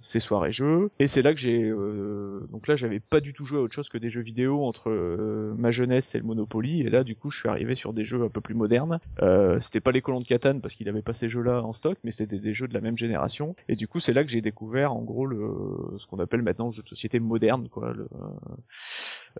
ces 0.00 0.20
soirées 0.20 0.52
jeux. 0.52 0.90
Et 0.98 1.06
c'est 1.06 1.22
là 1.22 1.32
que 1.34 1.40
j'ai 1.40 1.70
donc 2.50 2.66
là, 2.68 2.76
j'avais 2.76 3.00
pas 3.00 3.20
du 3.20 3.32
tout 3.32 3.44
joué 3.44 3.58
à 3.58 3.62
autre 3.62 3.74
chose 3.74 3.88
que 3.88 3.98
des 3.98 4.10
jeux 4.10 4.22
vidéo 4.22 4.64
entre 4.64 4.90
ma 5.56 5.70
jeunesse 5.70 6.14
et 6.14 6.18
le 6.18 6.24
Monopoly. 6.24 6.71
Et 6.80 6.90
là, 6.90 7.04
du 7.04 7.16
coup, 7.16 7.30
je 7.30 7.38
suis 7.38 7.48
arrivé 7.48 7.74
sur 7.74 7.92
des 7.92 8.04
jeux 8.04 8.22
un 8.22 8.28
peu 8.28 8.40
plus 8.40 8.54
modernes. 8.54 9.00
Euh, 9.22 9.60
c'était 9.60 9.80
pas 9.80 9.92
les 9.92 10.02
colons 10.02 10.20
de 10.20 10.26
Catane 10.26 10.60
parce 10.60 10.74
qu'il 10.74 10.88
avait 10.88 11.02
pas 11.02 11.14
ces 11.14 11.28
jeux-là 11.28 11.62
en 11.62 11.72
stock, 11.72 11.98
mais 12.04 12.12
c'était 12.12 12.38
des, 12.38 12.54
jeux 12.54 12.68
de 12.68 12.74
la 12.74 12.80
même 12.80 12.98
génération. 12.98 13.54
Et 13.68 13.76
du 13.76 13.88
coup, 13.88 14.00
c'est 14.00 14.12
là 14.12 14.24
que 14.24 14.30
j'ai 14.30 14.40
découvert 14.40 14.92
en 14.92 15.02
gros 15.02 15.26
le 15.26 15.52
ce 15.98 16.06
qu'on 16.06 16.18
appelle 16.18 16.42
maintenant 16.42 16.66
le 16.66 16.72
jeu 16.72 16.82
de 16.82 16.88
société 16.88 17.20
moderne, 17.20 17.68
quoi. 17.68 17.92
Le, 17.92 18.08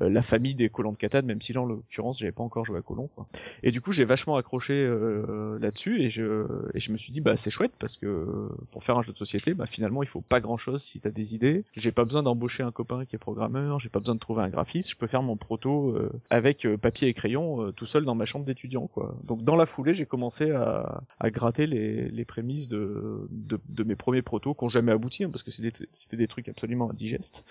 euh, 0.00 0.08
la 0.08 0.22
famille 0.22 0.54
des 0.54 0.70
colons 0.70 0.92
de 0.92 0.96
Catane, 0.96 1.26
même 1.26 1.42
si 1.42 1.52
là 1.52 1.60
en 1.60 1.66
l'occurrence 1.66 2.18
j'avais 2.18 2.32
pas 2.32 2.42
encore 2.42 2.64
joué 2.64 2.78
à 2.78 2.82
colons. 2.82 3.08
Quoi. 3.14 3.26
Et 3.62 3.70
du 3.70 3.80
coup 3.80 3.92
j'ai 3.92 4.04
vachement 4.04 4.36
accroché 4.36 4.72
euh, 4.72 5.58
là-dessus 5.58 6.00
et 6.00 6.08
je 6.08 6.46
et 6.74 6.80
je 6.80 6.92
me 6.92 6.96
suis 6.96 7.12
dit 7.12 7.20
bah 7.20 7.36
c'est 7.36 7.50
chouette 7.50 7.72
parce 7.78 7.98
que 7.98 8.48
pour 8.70 8.82
faire 8.82 8.96
un 8.96 9.02
jeu 9.02 9.12
de 9.12 9.18
société 9.18 9.52
bah 9.52 9.66
finalement 9.66 10.02
il 10.02 10.08
faut 10.08 10.22
pas 10.22 10.40
grand 10.40 10.56
chose 10.56 10.82
si 10.82 11.00
t'as 11.00 11.10
des 11.10 11.34
idées. 11.34 11.64
J'ai 11.76 11.92
pas 11.92 12.04
besoin 12.04 12.22
d'embaucher 12.22 12.62
un 12.62 12.72
copain 12.72 13.04
qui 13.04 13.16
est 13.16 13.18
programmeur, 13.18 13.78
j'ai 13.80 13.88
pas 13.88 13.98
besoin 13.98 14.14
de 14.14 14.20
trouver 14.20 14.42
un 14.42 14.48
graphiste, 14.48 14.90
je 14.90 14.96
peux 14.96 15.06
faire 15.06 15.22
mon 15.22 15.36
proto 15.36 15.90
euh, 15.90 16.10
avec 16.30 16.64
euh, 16.64 16.76
papier 16.76 17.08
et 17.08 17.14
crayon 17.22 17.62
euh, 17.62 17.72
tout 17.72 17.86
seul 17.86 18.04
dans 18.04 18.16
ma 18.16 18.24
chambre 18.24 18.44
d'étudiant 18.44 18.88
quoi. 18.88 19.14
Donc 19.22 19.44
dans 19.44 19.54
la 19.54 19.64
foulée 19.64 19.94
j'ai 19.94 20.06
commencé 20.06 20.50
à, 20.50 21.02
à 21.20 21.30
gratter 21.30 21.68
les, 21.68 22.08
les 22.08 22.24
prémices 22.24 22.68
de, 22.68 23.28
de, 23.30 23.60
de 23.68 23.84
mes 23.84 23.94
premiers 23.94 24.22
protos 24.22 24.54
qui 24.54 24.64
ont 24.64 24.68
jamais 24.68 24.90
abouti 24.90 25.22
hein, 25.22 25.30
parce 25.30 25.44
que 25.44 25.52
c'était 25.52 26.16
des, 26.16 26.26
trucs 26.26 26.48
absolument 26.48 26.90
indigestes. 26.90 27.44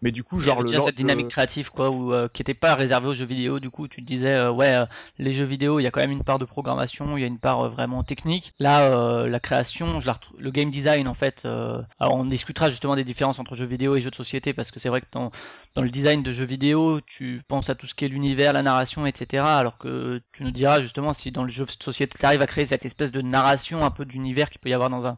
Mais 0.00 0.12
du 0.12 0.24
coup 0.24 0.38
genre 0.38 0.62
le 0.62 0.72
genre 0.72 0.86
cette 0.86 0.96
dynamique 0.96 1.28
créative, 1.28 1.70
quoi, 1.70 1.90
où, 1.90 2.14
euh, 2.14 2.28
qui 2.32 2.40
était 2.40 2.54
pas 2.54 2.74
réservée 2.74 3.08
aux 3.08 3.14
jeux 3.14 3.26
vidéo. 3.26 3.60
Du 3.60 3.68
coup, 3.68 3.88
tu 3.88 4.00
te 4.00 4.06
disais, 4.06 4.34
euh, 4.34 4.50
ouais, 4.50 4.74
les 5.18 5.32
jeux 5.32 5.44
vidéo, 5.44 5.80
il 5.80 5.82
y 5.82 5.86
a 5.86 5.90
quand 5.90 6.00
même 6.00 6.10
une 6.10 6.24
part 6.24 6.38
de 6.38 6.44
programmation, 6.44 7.16
il 7.16 7.20
y 7.20 7.24
a 7.24 7.26
une 7.26 7.38
part 7.38 7.68
vraiment 7.68 8.02
technique. 8.04 8.54
Là, 8.58 9.26
la 9.26 9.40
création, 9.40 10.00
je 10.00 10.06
la 10.06 10.14
retrou- 10.14 10.38
le 10.38 10.50
game 10.50 10.70
design, 10.70 11.08
en 11.08 11.14
fait. 11.14 11.44
alors, 11.44 12.14
on 12.14 12.24
discutera 12.24 12.70
justement 12.70 12.96
des 12.96 13.04
différences 13.04 13.38
entre 13.38 13.54
jeux 13.54 13.66
vidéo 13.66 13.96
et 13.96 14.00
jeux 14.00 14.10
de 14.10 14.14
société, 14.14 14.52
parce 14.52 14.70
que 14.70 14.80
c'est 14.80 14.88
vrai 14.88 15.00
que 15.00 15.06
dans, 15.12 15.30
dans 15.74 15.82
le 15.82 15.90
design 15.90 16.22
de 16.22 16.32
jeux 16.32 16.44
vidéo, 16.44 17.00
tu 17.00 17.42
penses 17.48 17.68
à 17.70 17.74
tout 17.74 17.86
ce 17.86 17.94
qui 17.94 18.04
est 18.04 18.08
l'univers, 18.08 18.52
la 18.52 18.62
narration, 18.62 19.06
etc. 19.06 19.17
Alors 19.32 19.78
que 19.78 20.20
tu 20.32 20.44
nous 20.44 20.50
diras 20.50 20.80
justement 20.80 21.12
si 21.12 21.30
dans 21.30 21.42
le 21.42 21.48
jeu 21.48 21.64
de 21.64 21.70
société, 21.70 22.16
tu 22.18 22.24
arrives 22.24 22.42
à 22.42 22.46
créer 22.46 22.66
cette 22.66 22.84
espèce 22.84 23.12
de 23.12 23.20
narration, 23.20 23.84
un 23.84 23.90
peu 23.90 24.04
d'univers 24.04 24.50
qu'il 24.50 24.60
peut 24.60 24.68
y 24.68 24.74
avoir 24.74 24.90
dans 24.90 25.06
un 25.06 25.16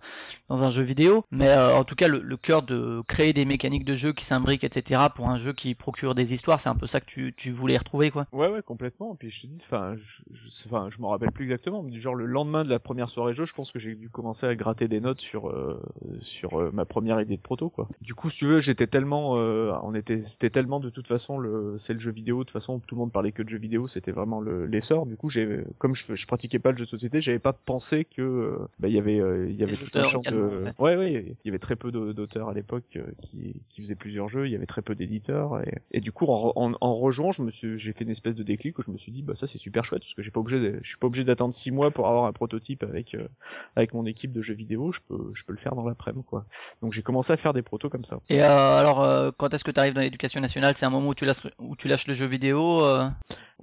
dans 0.48 0.64
un 0.64 0.70
jeu 0.70 0.82
vidéo. 0.82 1.24
Mais 1.30 1.48
euh, 1.48 1.76
en 1.76 1.84
tout 1.84 1.94
cas, 1.94 2.08
le, 2.08 2.36
cœur 2.36 2.62
de 2.62 3.02
créer 3.06 3.32
des 3.32 3.44
mécaniques 3.44 3.84
de 3.84 3.94
jeu 3.94 4.12
qui 4.12 4.24
s'imbriquent, 4.24 4.64
etc. 4.64 5.02
pour 5.14 5.28
un 5.28 5.38
jeu 5.38 5.52
qui 5.52 5.74
procure 5.74 6.14
des 6.14 6.34
histoires, 6.34 6.60
c'est 6.60 6.68
un 6.68 6.74
peu 6.74 6.86
ça 6.86 7.00
que 7.00 7.06
tu, 7.06 7.34
tu 7.36 7.50
voulais 7.50 7.78
retrouver, 7.78 8.10
quoi. 8.10 8.26
Ouais, 8.32 8.48
ouais, 8.48 8.62
complètement. 8.62 9.14
Puis 9.14 9.30
je 9.30 9.42
te 9.42 9.46
dis, 9.46 9.60
enfin, 9.62 9.94
je, 9.96 10.22
je, 10.32 11.00
m'en 11.00 11.10
rappelle 11.10 11.32
plus 11.32 11.44
exactement, 11.44 11.82
mais 11.82 11.90
du 11.90 12.00
genre 12.00 12.14
le 12.14 12.26
lendemain 12.26 12.64
de 12.64 12.68
la 12.68 12.78
première 12.78 13.08
soirée 13.08 13.34
jeu, 13.34 13.44
je 13.44 13.54
pense 13.54 13.70
que 13.70 13.78
j'ai 13.78 13.94
dû 13.94 14.10
commencer 14.10 14.46
à 14.46 14.54
gratter 14.54 14.88
des 14.88 15.00
notes 15.00 15.20
sur 15.20 15.48
euh, 15.48 15.80
sur 16.20 16.60
euh, 16.60 16.70
ma 16.72 16.84
première 16.84 17.20
idée 17.20 17.36
de 17.36 17.42
proto, 17.42 17.70
quoi. 17.70 17.88
Du 18.00 18.14
coup, 18.14 18.30
si 18.30 18.38
tu 18.38 18.46
veux, 18.46 18.60
j'étais 18.60 18.86
tellement, 18.86 19.32
on 19.32 19.94
était, 19.94 20.22
c'était 20.22 20.50
tellement 20.50 20.80
de 20.80 20.90
toute 20.90 21.06
façon 21.06 21.38
le, 21.38 21.76
c'est 21.78 21.92
le 21.92 21.98
jeu 21.98 22.10
vidéo. 22.10 22.38
De 22.40 22.44
toute 22.44 22.52
façon, 22.52 22.80
tout 22.80 22.94
le 22.94 23.00
monde 23.00 23.12
parlait 23.12 23.32
que 23.32 23.42
de 23.42 23.48
jeux 23.48 23.58
vidéo, 23.58 23.79
c'était 23.88 24.12
vraiment 24.12 24.40
le 24.40 24.66
l'essor. 24.66 25.06
Du 25.06 25.16
coup, 25.16 25.28
j'ai, 25.28 25.62
comme 25.78 25.94
je, 25.94 26.14
je 26.14 26.26
pratiquais 26.26 26.58
pas 26.58 26.70
le 26.72 26.76
jeu 26.76 26.84
de 26.84 26.90
société, 26.90 27.20
j'avais 27.20 27.38
pas 27.38 27.52
pensé 27.52 28.04
que, 28.04 28.22
euh, 28.22 28.58
bah, 28.78 28.88
il 28.88 28.94
y 28.94 28.98
avait, 28.98 29.20
euh, 29.20 29.48
il 29.48 29.56
y 29.56 29.62
avait 29.62 29.72
Des 29.72 29.78
tout 29.78 29.98
un 29.98 30.02
champ 30.04 30.20
de, 30.20 30.64
ouais, 30.78 30.96
ouais, 30.96 31.36
il 31.44 31.48
y 31.48 31.48
avait 31.50 31.58
très 31.58 31.76
peu 31.76 31.90
d'au- 31.92 32.12
d'auteurs 32.12 32.48
à 32.48 32.54
l'époque 32.54 32.84
euh, 32.96 33.02
qui 33.20 33.62
qui 33.68 33.82
faisaient 33.82 33.94
plusieurs 33.94 34.28
jeux. 34.28 34.46
Il 34.46 34.52
y 34.52 34.56
avait 34.56 34.66
très 34.66 34.82
peu 34.82 34.94
d'éditeurs 34.94 35.60
et, 35.60 35.78
et 35.92 36.00
du 36.00 36.12
coup, 36.12 36.26
en, 36.26 36.52
en, 36.56 36.72
en, 36.80 37.10
je 37.10 37.42
me 37.42 37.50
suis, 37.50 37.78
j'ai 37.78 37.92
fait 37.92 38.04
une 38.04 38.10
espèce 38.10 38.34
de 38.34 38.42
déclic 38.42 38.78
où 38.78 38.82
je 38.82 38.90
me 38.90 38.98
suis 38.98 39.12
dit, 39.12 39.22
bah 39.22 39.34
ça 39.34 39.46
c'est 39.46 39.58
super 39.58 39.84
chouette 39.84 40.02
parce 40.02 40.14
que 40.14 40.22
j'ai 40.22 40.30
pas 40.30 40.40
obligé, 40.40 40.60
de- 40.60 40.78
je 40.82 40.88
suis 40.88 40.98
pas 40.98 41.06
obligé 41.06 41.24
d'attendre 41.24 41.52
six 41.54 41.70
mois 41.70 41.90
pour 41.90 42.06
avoir 42.08 42.24
un 42.24 42.32
prototype 42.32 42.82
avec 42.82 43.14
euh, 43.14 43.26
avec 43.76 43.94
mon 43.94 44.06
équipe 44.06 44.32
de 44.32 44.42
jeux 44.42 44.54
vidéo. 44.54 44.92
Je 44.92 45.00
peux, 45.08 45.30
je 45.34 45.44
peux 45.44 45.52
le 45.52 45.58
faire 45.58 45.74
dans 45.74 45.86
l'après-midi 45.86 46.24
quoi. 46.26 46.44
Donc 46.82 46.92
j'ai 46.92 47.02
commencé 47.02 47.32
à 47.32 47.36
faire 47.36 47.52
des 47.52 47.62
protos 47.62 47.88
comme 47.88 48.04
ça. 48.04 48.20
Et 48.28 48.42
euh, 48.42 48.78
alors, 48.78 49.02
euh, 49.02 49.30
quand 49.36 49.52
est-ce 49.54 49.64
que 49.64 49.70
tu 49.70 49.80
arrives 49.80 49.94
dans 49.94 50.00
l'éducation 50.00 50.40
nationale? 50.40 50.74
C'est 50.76 50.86
un 50.86 50.90
moment 50.90 51.08
où 51.08 51.14
tu 51.14 51.24
lâches, 51.24 51.46
où 51.58 51.76
tu 51.76 51.88
lâches 51.88 52.06
le 52.06 52.14
jeu 52.14 52.26
vidéo 52.26 52.84
euh, 52.84 53.08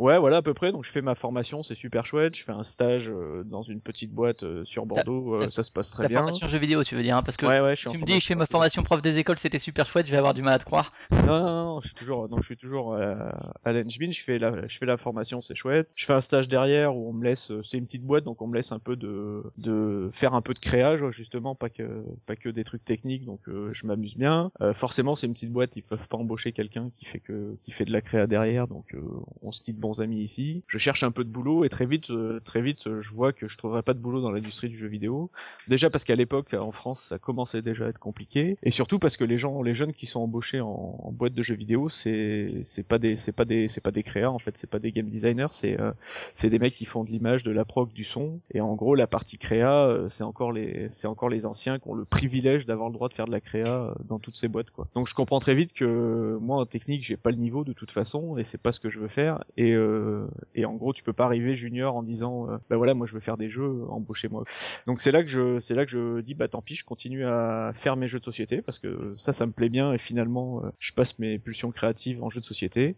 Ouais, 0.08 0.18
voilà 0.18 0.38
à 0.38 0.42
peu 0.42 0.54
près. 0.54 0.72
Donc 0.72 0.86
je 0.86 0.90
fais 0.90 1.02
ma 1.02 1.16
formation, 1.16 1.64
c'est 1.64 1.76
super 1.76 2.06
chouette. 2.06 2.34
Je 2.38 2.44
fais 2.44 2.54
un 2.54 2.64
stage 2.64 3.10
euh, 3.10 3.44
dans 3.44 3.62
une 3.62 3.82
petite 3.82 4.14
boîte 4.14 4.44
euh, 4.44 4.64
sur 4.64 4.86
Bordeaux, 4.86 5.36
euh, 5.36 5.50
ça 5.50 5.66
se 5.66 5.72
passe 5.72 5.92
très 5.92 6.04
Ta 6.04 6.08
bien. 6.08 6.20
formation 6.20 6.48
jeu 6.48 6.58
vidéo, 6.60 6.82
tu 6.86 6.96
veux 6.96 7.04
dire 7.04 7.18
hein, 7.18 7.24
Parce 7.24 7.36
que 7.36 7.46
Ouais, 7.46 7.60
ouais, 7.60 7.76
je 7.76 7.82
suis 7.82 7.90
tu 7.90 7.98
me 7.98 8.06
dis 8.06 8.14
que 8.16 8.22
je 8.22 8.28
fais 8.28 8.36
ma 8.36 8.46
formation. 8.46 8.84
prof 8.84 9.02
des 9.02 9.18
écoles, 9.18 9.38
c'était 9.38 9.58
super 9.60 9.86
chouette, 9.86 10.06
je 10.06 10.12
vais 10.12 10.18
avoir 10.18 10.34
du 10.34 10.42
mal 10.42 10.54
à 10.54 10.60
te 10.60 10.64
croire. 10.64 10.94
Non, 11.12 11.40
non, 11.42 11.66
non, 11.66 11.82
je 11.82 11.88
suis 11.88 11.96
toujours, 11.96 12.30
donc 12.30 12.40
je 12.40 12.46
suis 12.46 12.56
toujours 12.56 12.96
à 12.96 13.72
l'Engmin. 13.74 14.12
Je 14.12 14.24
fais 14.24 14.40
la, 14.40 14.66
je 14.70 14.78
fais 14.78 14.86
la 14.86 14.96
formation, 14.96 15.42
c'est 15.42 15.56
chouette. 15.56 15.92
Je 15.98 16.06
fais 16.06 16.14
un 16.14 16.22
stage 16.22 16.48
derrière 16.48 16.96
où 16.96 17.10
on 17.10 17.14
me 17.14 17.26
laisse, 17.26 17.52
c'est 17.64 17.78
une 17.78 17.84
petite 17.86 18.04
boîte, 18.06 18.24
donc 18.24 18.42
on 18.42 18.48
me 18.48 18.56
laisse 18.56 18.72
un 18.72 18.80
peu 18.80 18.96
de, 18.96 19.44
de 19.58 20.10
faire 20.14 20.36
un 20.36 20.42
peu 20.42 20.54
de 20.54 20.60
créage, 20.60 21.02
justement, 21.10 21.54
pas 21.54 21.70
que, 21.70 22.06
pas 22.26 22.38
que 22.38 22.48
des 22.48 22.64
trucs 22.64 22.86
techniques. 22.86 23.26
Donc 23.26 23.42
je 23.48 23.86
m'amuse 23.86 24.16
bien. 24.16 24.52
Forcément, 24.74 25.18
c'est 25.18 25.28
une 25.28 25.34
petite 25.34 25.52
boîte, 25.52 25.76
ils 25.76 25.84
peuvent 25.84 26.08
pas 26.08 26.18
embaucher 26.18 26.54
quelqu'un 26.54 26.92
qui 26.96 27.04
fait 27.04 27.20
que, 27.20 27.58
qui 27.64 27.72
fait 27.72 27.84
de 27.84 27.92
la 27.92 28.00
créa 28.00 28.26
derrière. 28.26 28.70
Donc 28.70 28.96
on 29.42 29.52
se 29.52 29.60
quitte 29.60 29.78
bons 29.98 30.04
amis 30.04 30.22
ici. 30.22 30.64
Je 30.68 30.78
cherche 30.78 31.04
un 31.04 31.12
peu 31.12 31.24
de 31.24 31.30
boulot 31.30 31.64
et 31.64 31.70
très 31.70 31.86
vite, 31.86 32.10
euh, 32.12 32.40
très 32.44 32.62
vite, 32.62 32.88
euh, 32.88 33.02
je 33.02 33.14
vois 33.14 33.34
que 33.34 33.48
je 33.48 33.58
trouverai 33.58 33.82
pas 33.82 33.94
de 33.94 34.00
boulot 34.00 34.22
dans 34.22 34.32
l'industrie 34.32 34.70
du 34.70 34.78
jeu 34.78 34.88
vidéo. 34.88 35.30
Déjà 35.68 35.90
parce 35.90 36.04
qu'à 36.04 36.16
l'époque, 36.16 36.54
en 36.54 36.72
France, 36.72 37.02
ça 37.02 37.20
commençait 37.20 37.62
déjà 37.62 37.86
à 37.86 37.90
être 37.90 38.00
compliqué, 38.00 38.58
et 38.64 38.72
surtout 38.72 39.00
parce 39.00 39.18
que 39.18 39.24
les 39.24 39.38
gens, 39.38 39.62
les 39.62 39.74
jeunes 39.74 39.94
qui 39.94 40.06
sont 40.06 40.22
embauchés 40.22 40.62
en, 40.62 41.00
en 41.04 41.12
boîte 41.12 41.34
de 41.34 41.44
jeux 41.44 41.56
vidéo, 41.56 41.90
c'est 41.90 42.48
c'est 42.64 42.88
pas 42.88 43.00
des 43.00 43.18
c'est 43.18 43.32
pas 43.32 43.46
des 43.46 43.68
c'est 43.68 43.82
pas 43.82 43.92
des 43.92 44.04
créas 44.04 44.32
en 44.32 44.40
fait, 44.40 44.58
c'est 44.58 44.70
pas 44.70 44.80
des 44.80 44.92
game 44.92 45.10
designers, 45.10 45.48
c'est 45.52 45.80
euh, 45.80 45.92
c'est 46.36 46.50
des 46.50 46.60
mecs 46.60 46.74
qui 46.74 46.86
font 46.86 47.04
de 47.04 47.10
l'image, 47.10 47.44
de 47.44 47.52
la 47.52 47.66
prog, 47.66 47.92
du 47.94 48.04
son, 48.04 48.40
et 48.54 48.62
en 48.62 48.76
gros 48.76 48.96
la 48.96 49.08
partie 49.08 49.38
créa, 49.38 49.86
euh, 49.86 50.10
c'est 50.10 50.24
encore 50.24 50.52
les 50.52 50.88
c'est 50.92 51.08
encore 51.08 51.30
les 51.30 51.46
anciens 51.46 51.80
qui 51.80 51.88
ont 51.88 51.96
le 51.96 52.06
privilège 52.06 52.66
d'avoir 52.66 52.90
le 52.90 52.94
droit 52.94 53.08
de 53.08 53.14
faire 53.14 53.26
de 53.26 53.32
la 53.32 53.42
créa 53.42 53.94
dans 54.06 54.20
toutes 54.20 54.38
ces 54.38 54.48
boîtes 54.48 54.72
quoi. 54.72 54.88
Donc 54.96 55.08
je 55.08 55.16
comprends 55.16 55.40
très 55.40 55.56
vite 55.56 55.74
que 55.74 56.38
moi 56.42 56.58
en 56.58 56.66
technique 56.66 57.04
j'ai 57.04 57.18
pas 57.18 57.32
le 57.32 57.38
niveau 57.38 57.64
de 57.64 57.74
toute 57.74 57.92
façon 57.92 58.38
et 58.38 58.44
c'est 58.44 58.62
pas 58.62 58.72
ce 58.72 58.80
que 58.80 58.90
je 58.90 59.00
veux 59.00 59.08
faire 59.08 59.44
et 59.58 59.74
euh, 59.74 59.87
et 60.56 60.66
en 60.66 60.74
gros 60.74 60.94
tu 60.94 61.04
peux 61.04 61.14
pas 61.14 61.26
arriver 61.26 61.56
junior 61.56 61.96
en 61.96 62.04
disant 62.04 62.50
euh, 62.50 62.58
bah 62.70 62.78
voilà 62.78 62.94
moi 62.94 63.06
je 63.08 63.14
veux 63.14 63.20
faire 63.20 63.38
des 63.38 63.50
jeux 63.50 63.84
embauchez-moi 63.90 64.44
donc 64.86 65.02
c'est 65.02 65.12
là 65.12 65.24
que 65.24 65.30
je 65.30 65.60
c'est 65.60 65.74
là 65.76 65.86
que 65.86 65.92
je 65.92 66.22
dis 66.22 66.34
bah 66.34 66.48
tant 66.48 66.62
pis 66.62 66.76
je 66.76 66.84
continue 66.86 67.26
à 67.26 67.72
faire 67.74 67.96
mes 67.96 68.08
jeux 68.08 68.20
de 68.20 68.26
société 68.26 68.62
parce 68.62 68.80
que 68.80 69.14
ça 69.18 69.34
ça 69.34 69.46
me 69.46 69.52
plaît 69.52 69.70
bien 69.70 69.94
et 69.94 69.98
finalement 69.98 70.62
euh, 70.64 70.70
je 70.80 70.92
passe 70.94 71.20
mes 71.20 71.40
pulsions 71.40 71.72
créatives 71.72 72.24
en 72.24 72.30
jeux 72.30 72.42
de 72.42 72.46
société 72.46 72.96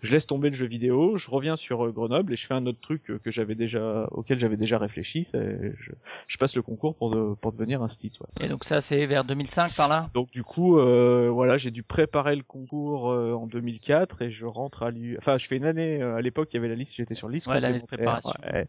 je 0.00 0.12
laisse 0.12 0.26
tomber 0.26 0.48
le 0.50 0.54
jeu 0.54 0.66
vidéo 0.66 1.16
je 1.16 1.30
reviens 1.30 1.56
sur 1.56 1.84
euh, 1.86 1.90
Grenoble 1.92 2.32
et 2.32 2.36
je 2.36 2.46
fais 2.46 2.54
un 2.54 2.66
autre 2.66 2.80
truc 2.80 3.10
euh, 3.10 3.18
que 3.18 3.30
j'avais 3.30 3.54
déjà 3.54 4.08
auquel 4.12 4.38
j'avais 4.38 4.56
déjà 4.56 4.78
réfléchi 4.78 5.24
c'est 5.24 5.72
je, 5.78 5.92
je 6.28 6.36
passe 6.38 6.56
le 6.56 6.62
concours 6.62 6.94
pour 6.96 7.10
de- 7.10 7.34
pour 7.34 7.52
devenir 7.52 7.82
un 7.82 7.88
stit 7.88 8.12
ouais. 8.20 8.44
Et 8.44 8.48
donc 8.48 8.64
ça, 8.64 8.80
c'est 8.80 9.06
vers 9.06 9.24
2005 9.24 9.72
par 9.76 9.88
là? 9.88 10.10
Donc 10.14 10.30
du 10.30 10.42
coup, 10.42 10.78
euh, 10.78 11.28
voilà, 11.30 11.56
j'ai 11.58 11.70
dû 11.70 11.82
préparer 11.82 12.34
le 12.36 12.42
concours 12.42 13.10
euh, 13.10 13.32
en 13.32 13.46
2004 13.46 14.22
et 14.22 14.30
je 14.30 14.46
rentre 14.46 14.82
à 14.82 14.90
l'U. 14.90 15.16
Enfin, 15.18 15.38
je 15.38 15.46
fais 15.46 15.56
une 15.56 15.64
année. 15.64 16.02
euh, 16.02 16.16
à 16.16 16.20
l'époque, 16.20 16.31
il 16.52 16.54
y 16.54 16.58
avait 16.58 16.68
la 16.68 16.74
liste. 16.74 16.94
J'étais 16.94 17.14
sur 17.14 17.28
la 17.28 17.34
liste. 17.34 17.46
Ouais, 17.46 17.60
l'année 17.60 17.80
de 17.80 17.86
préparation. 17.86 18.32
ouais. 18.52 18.66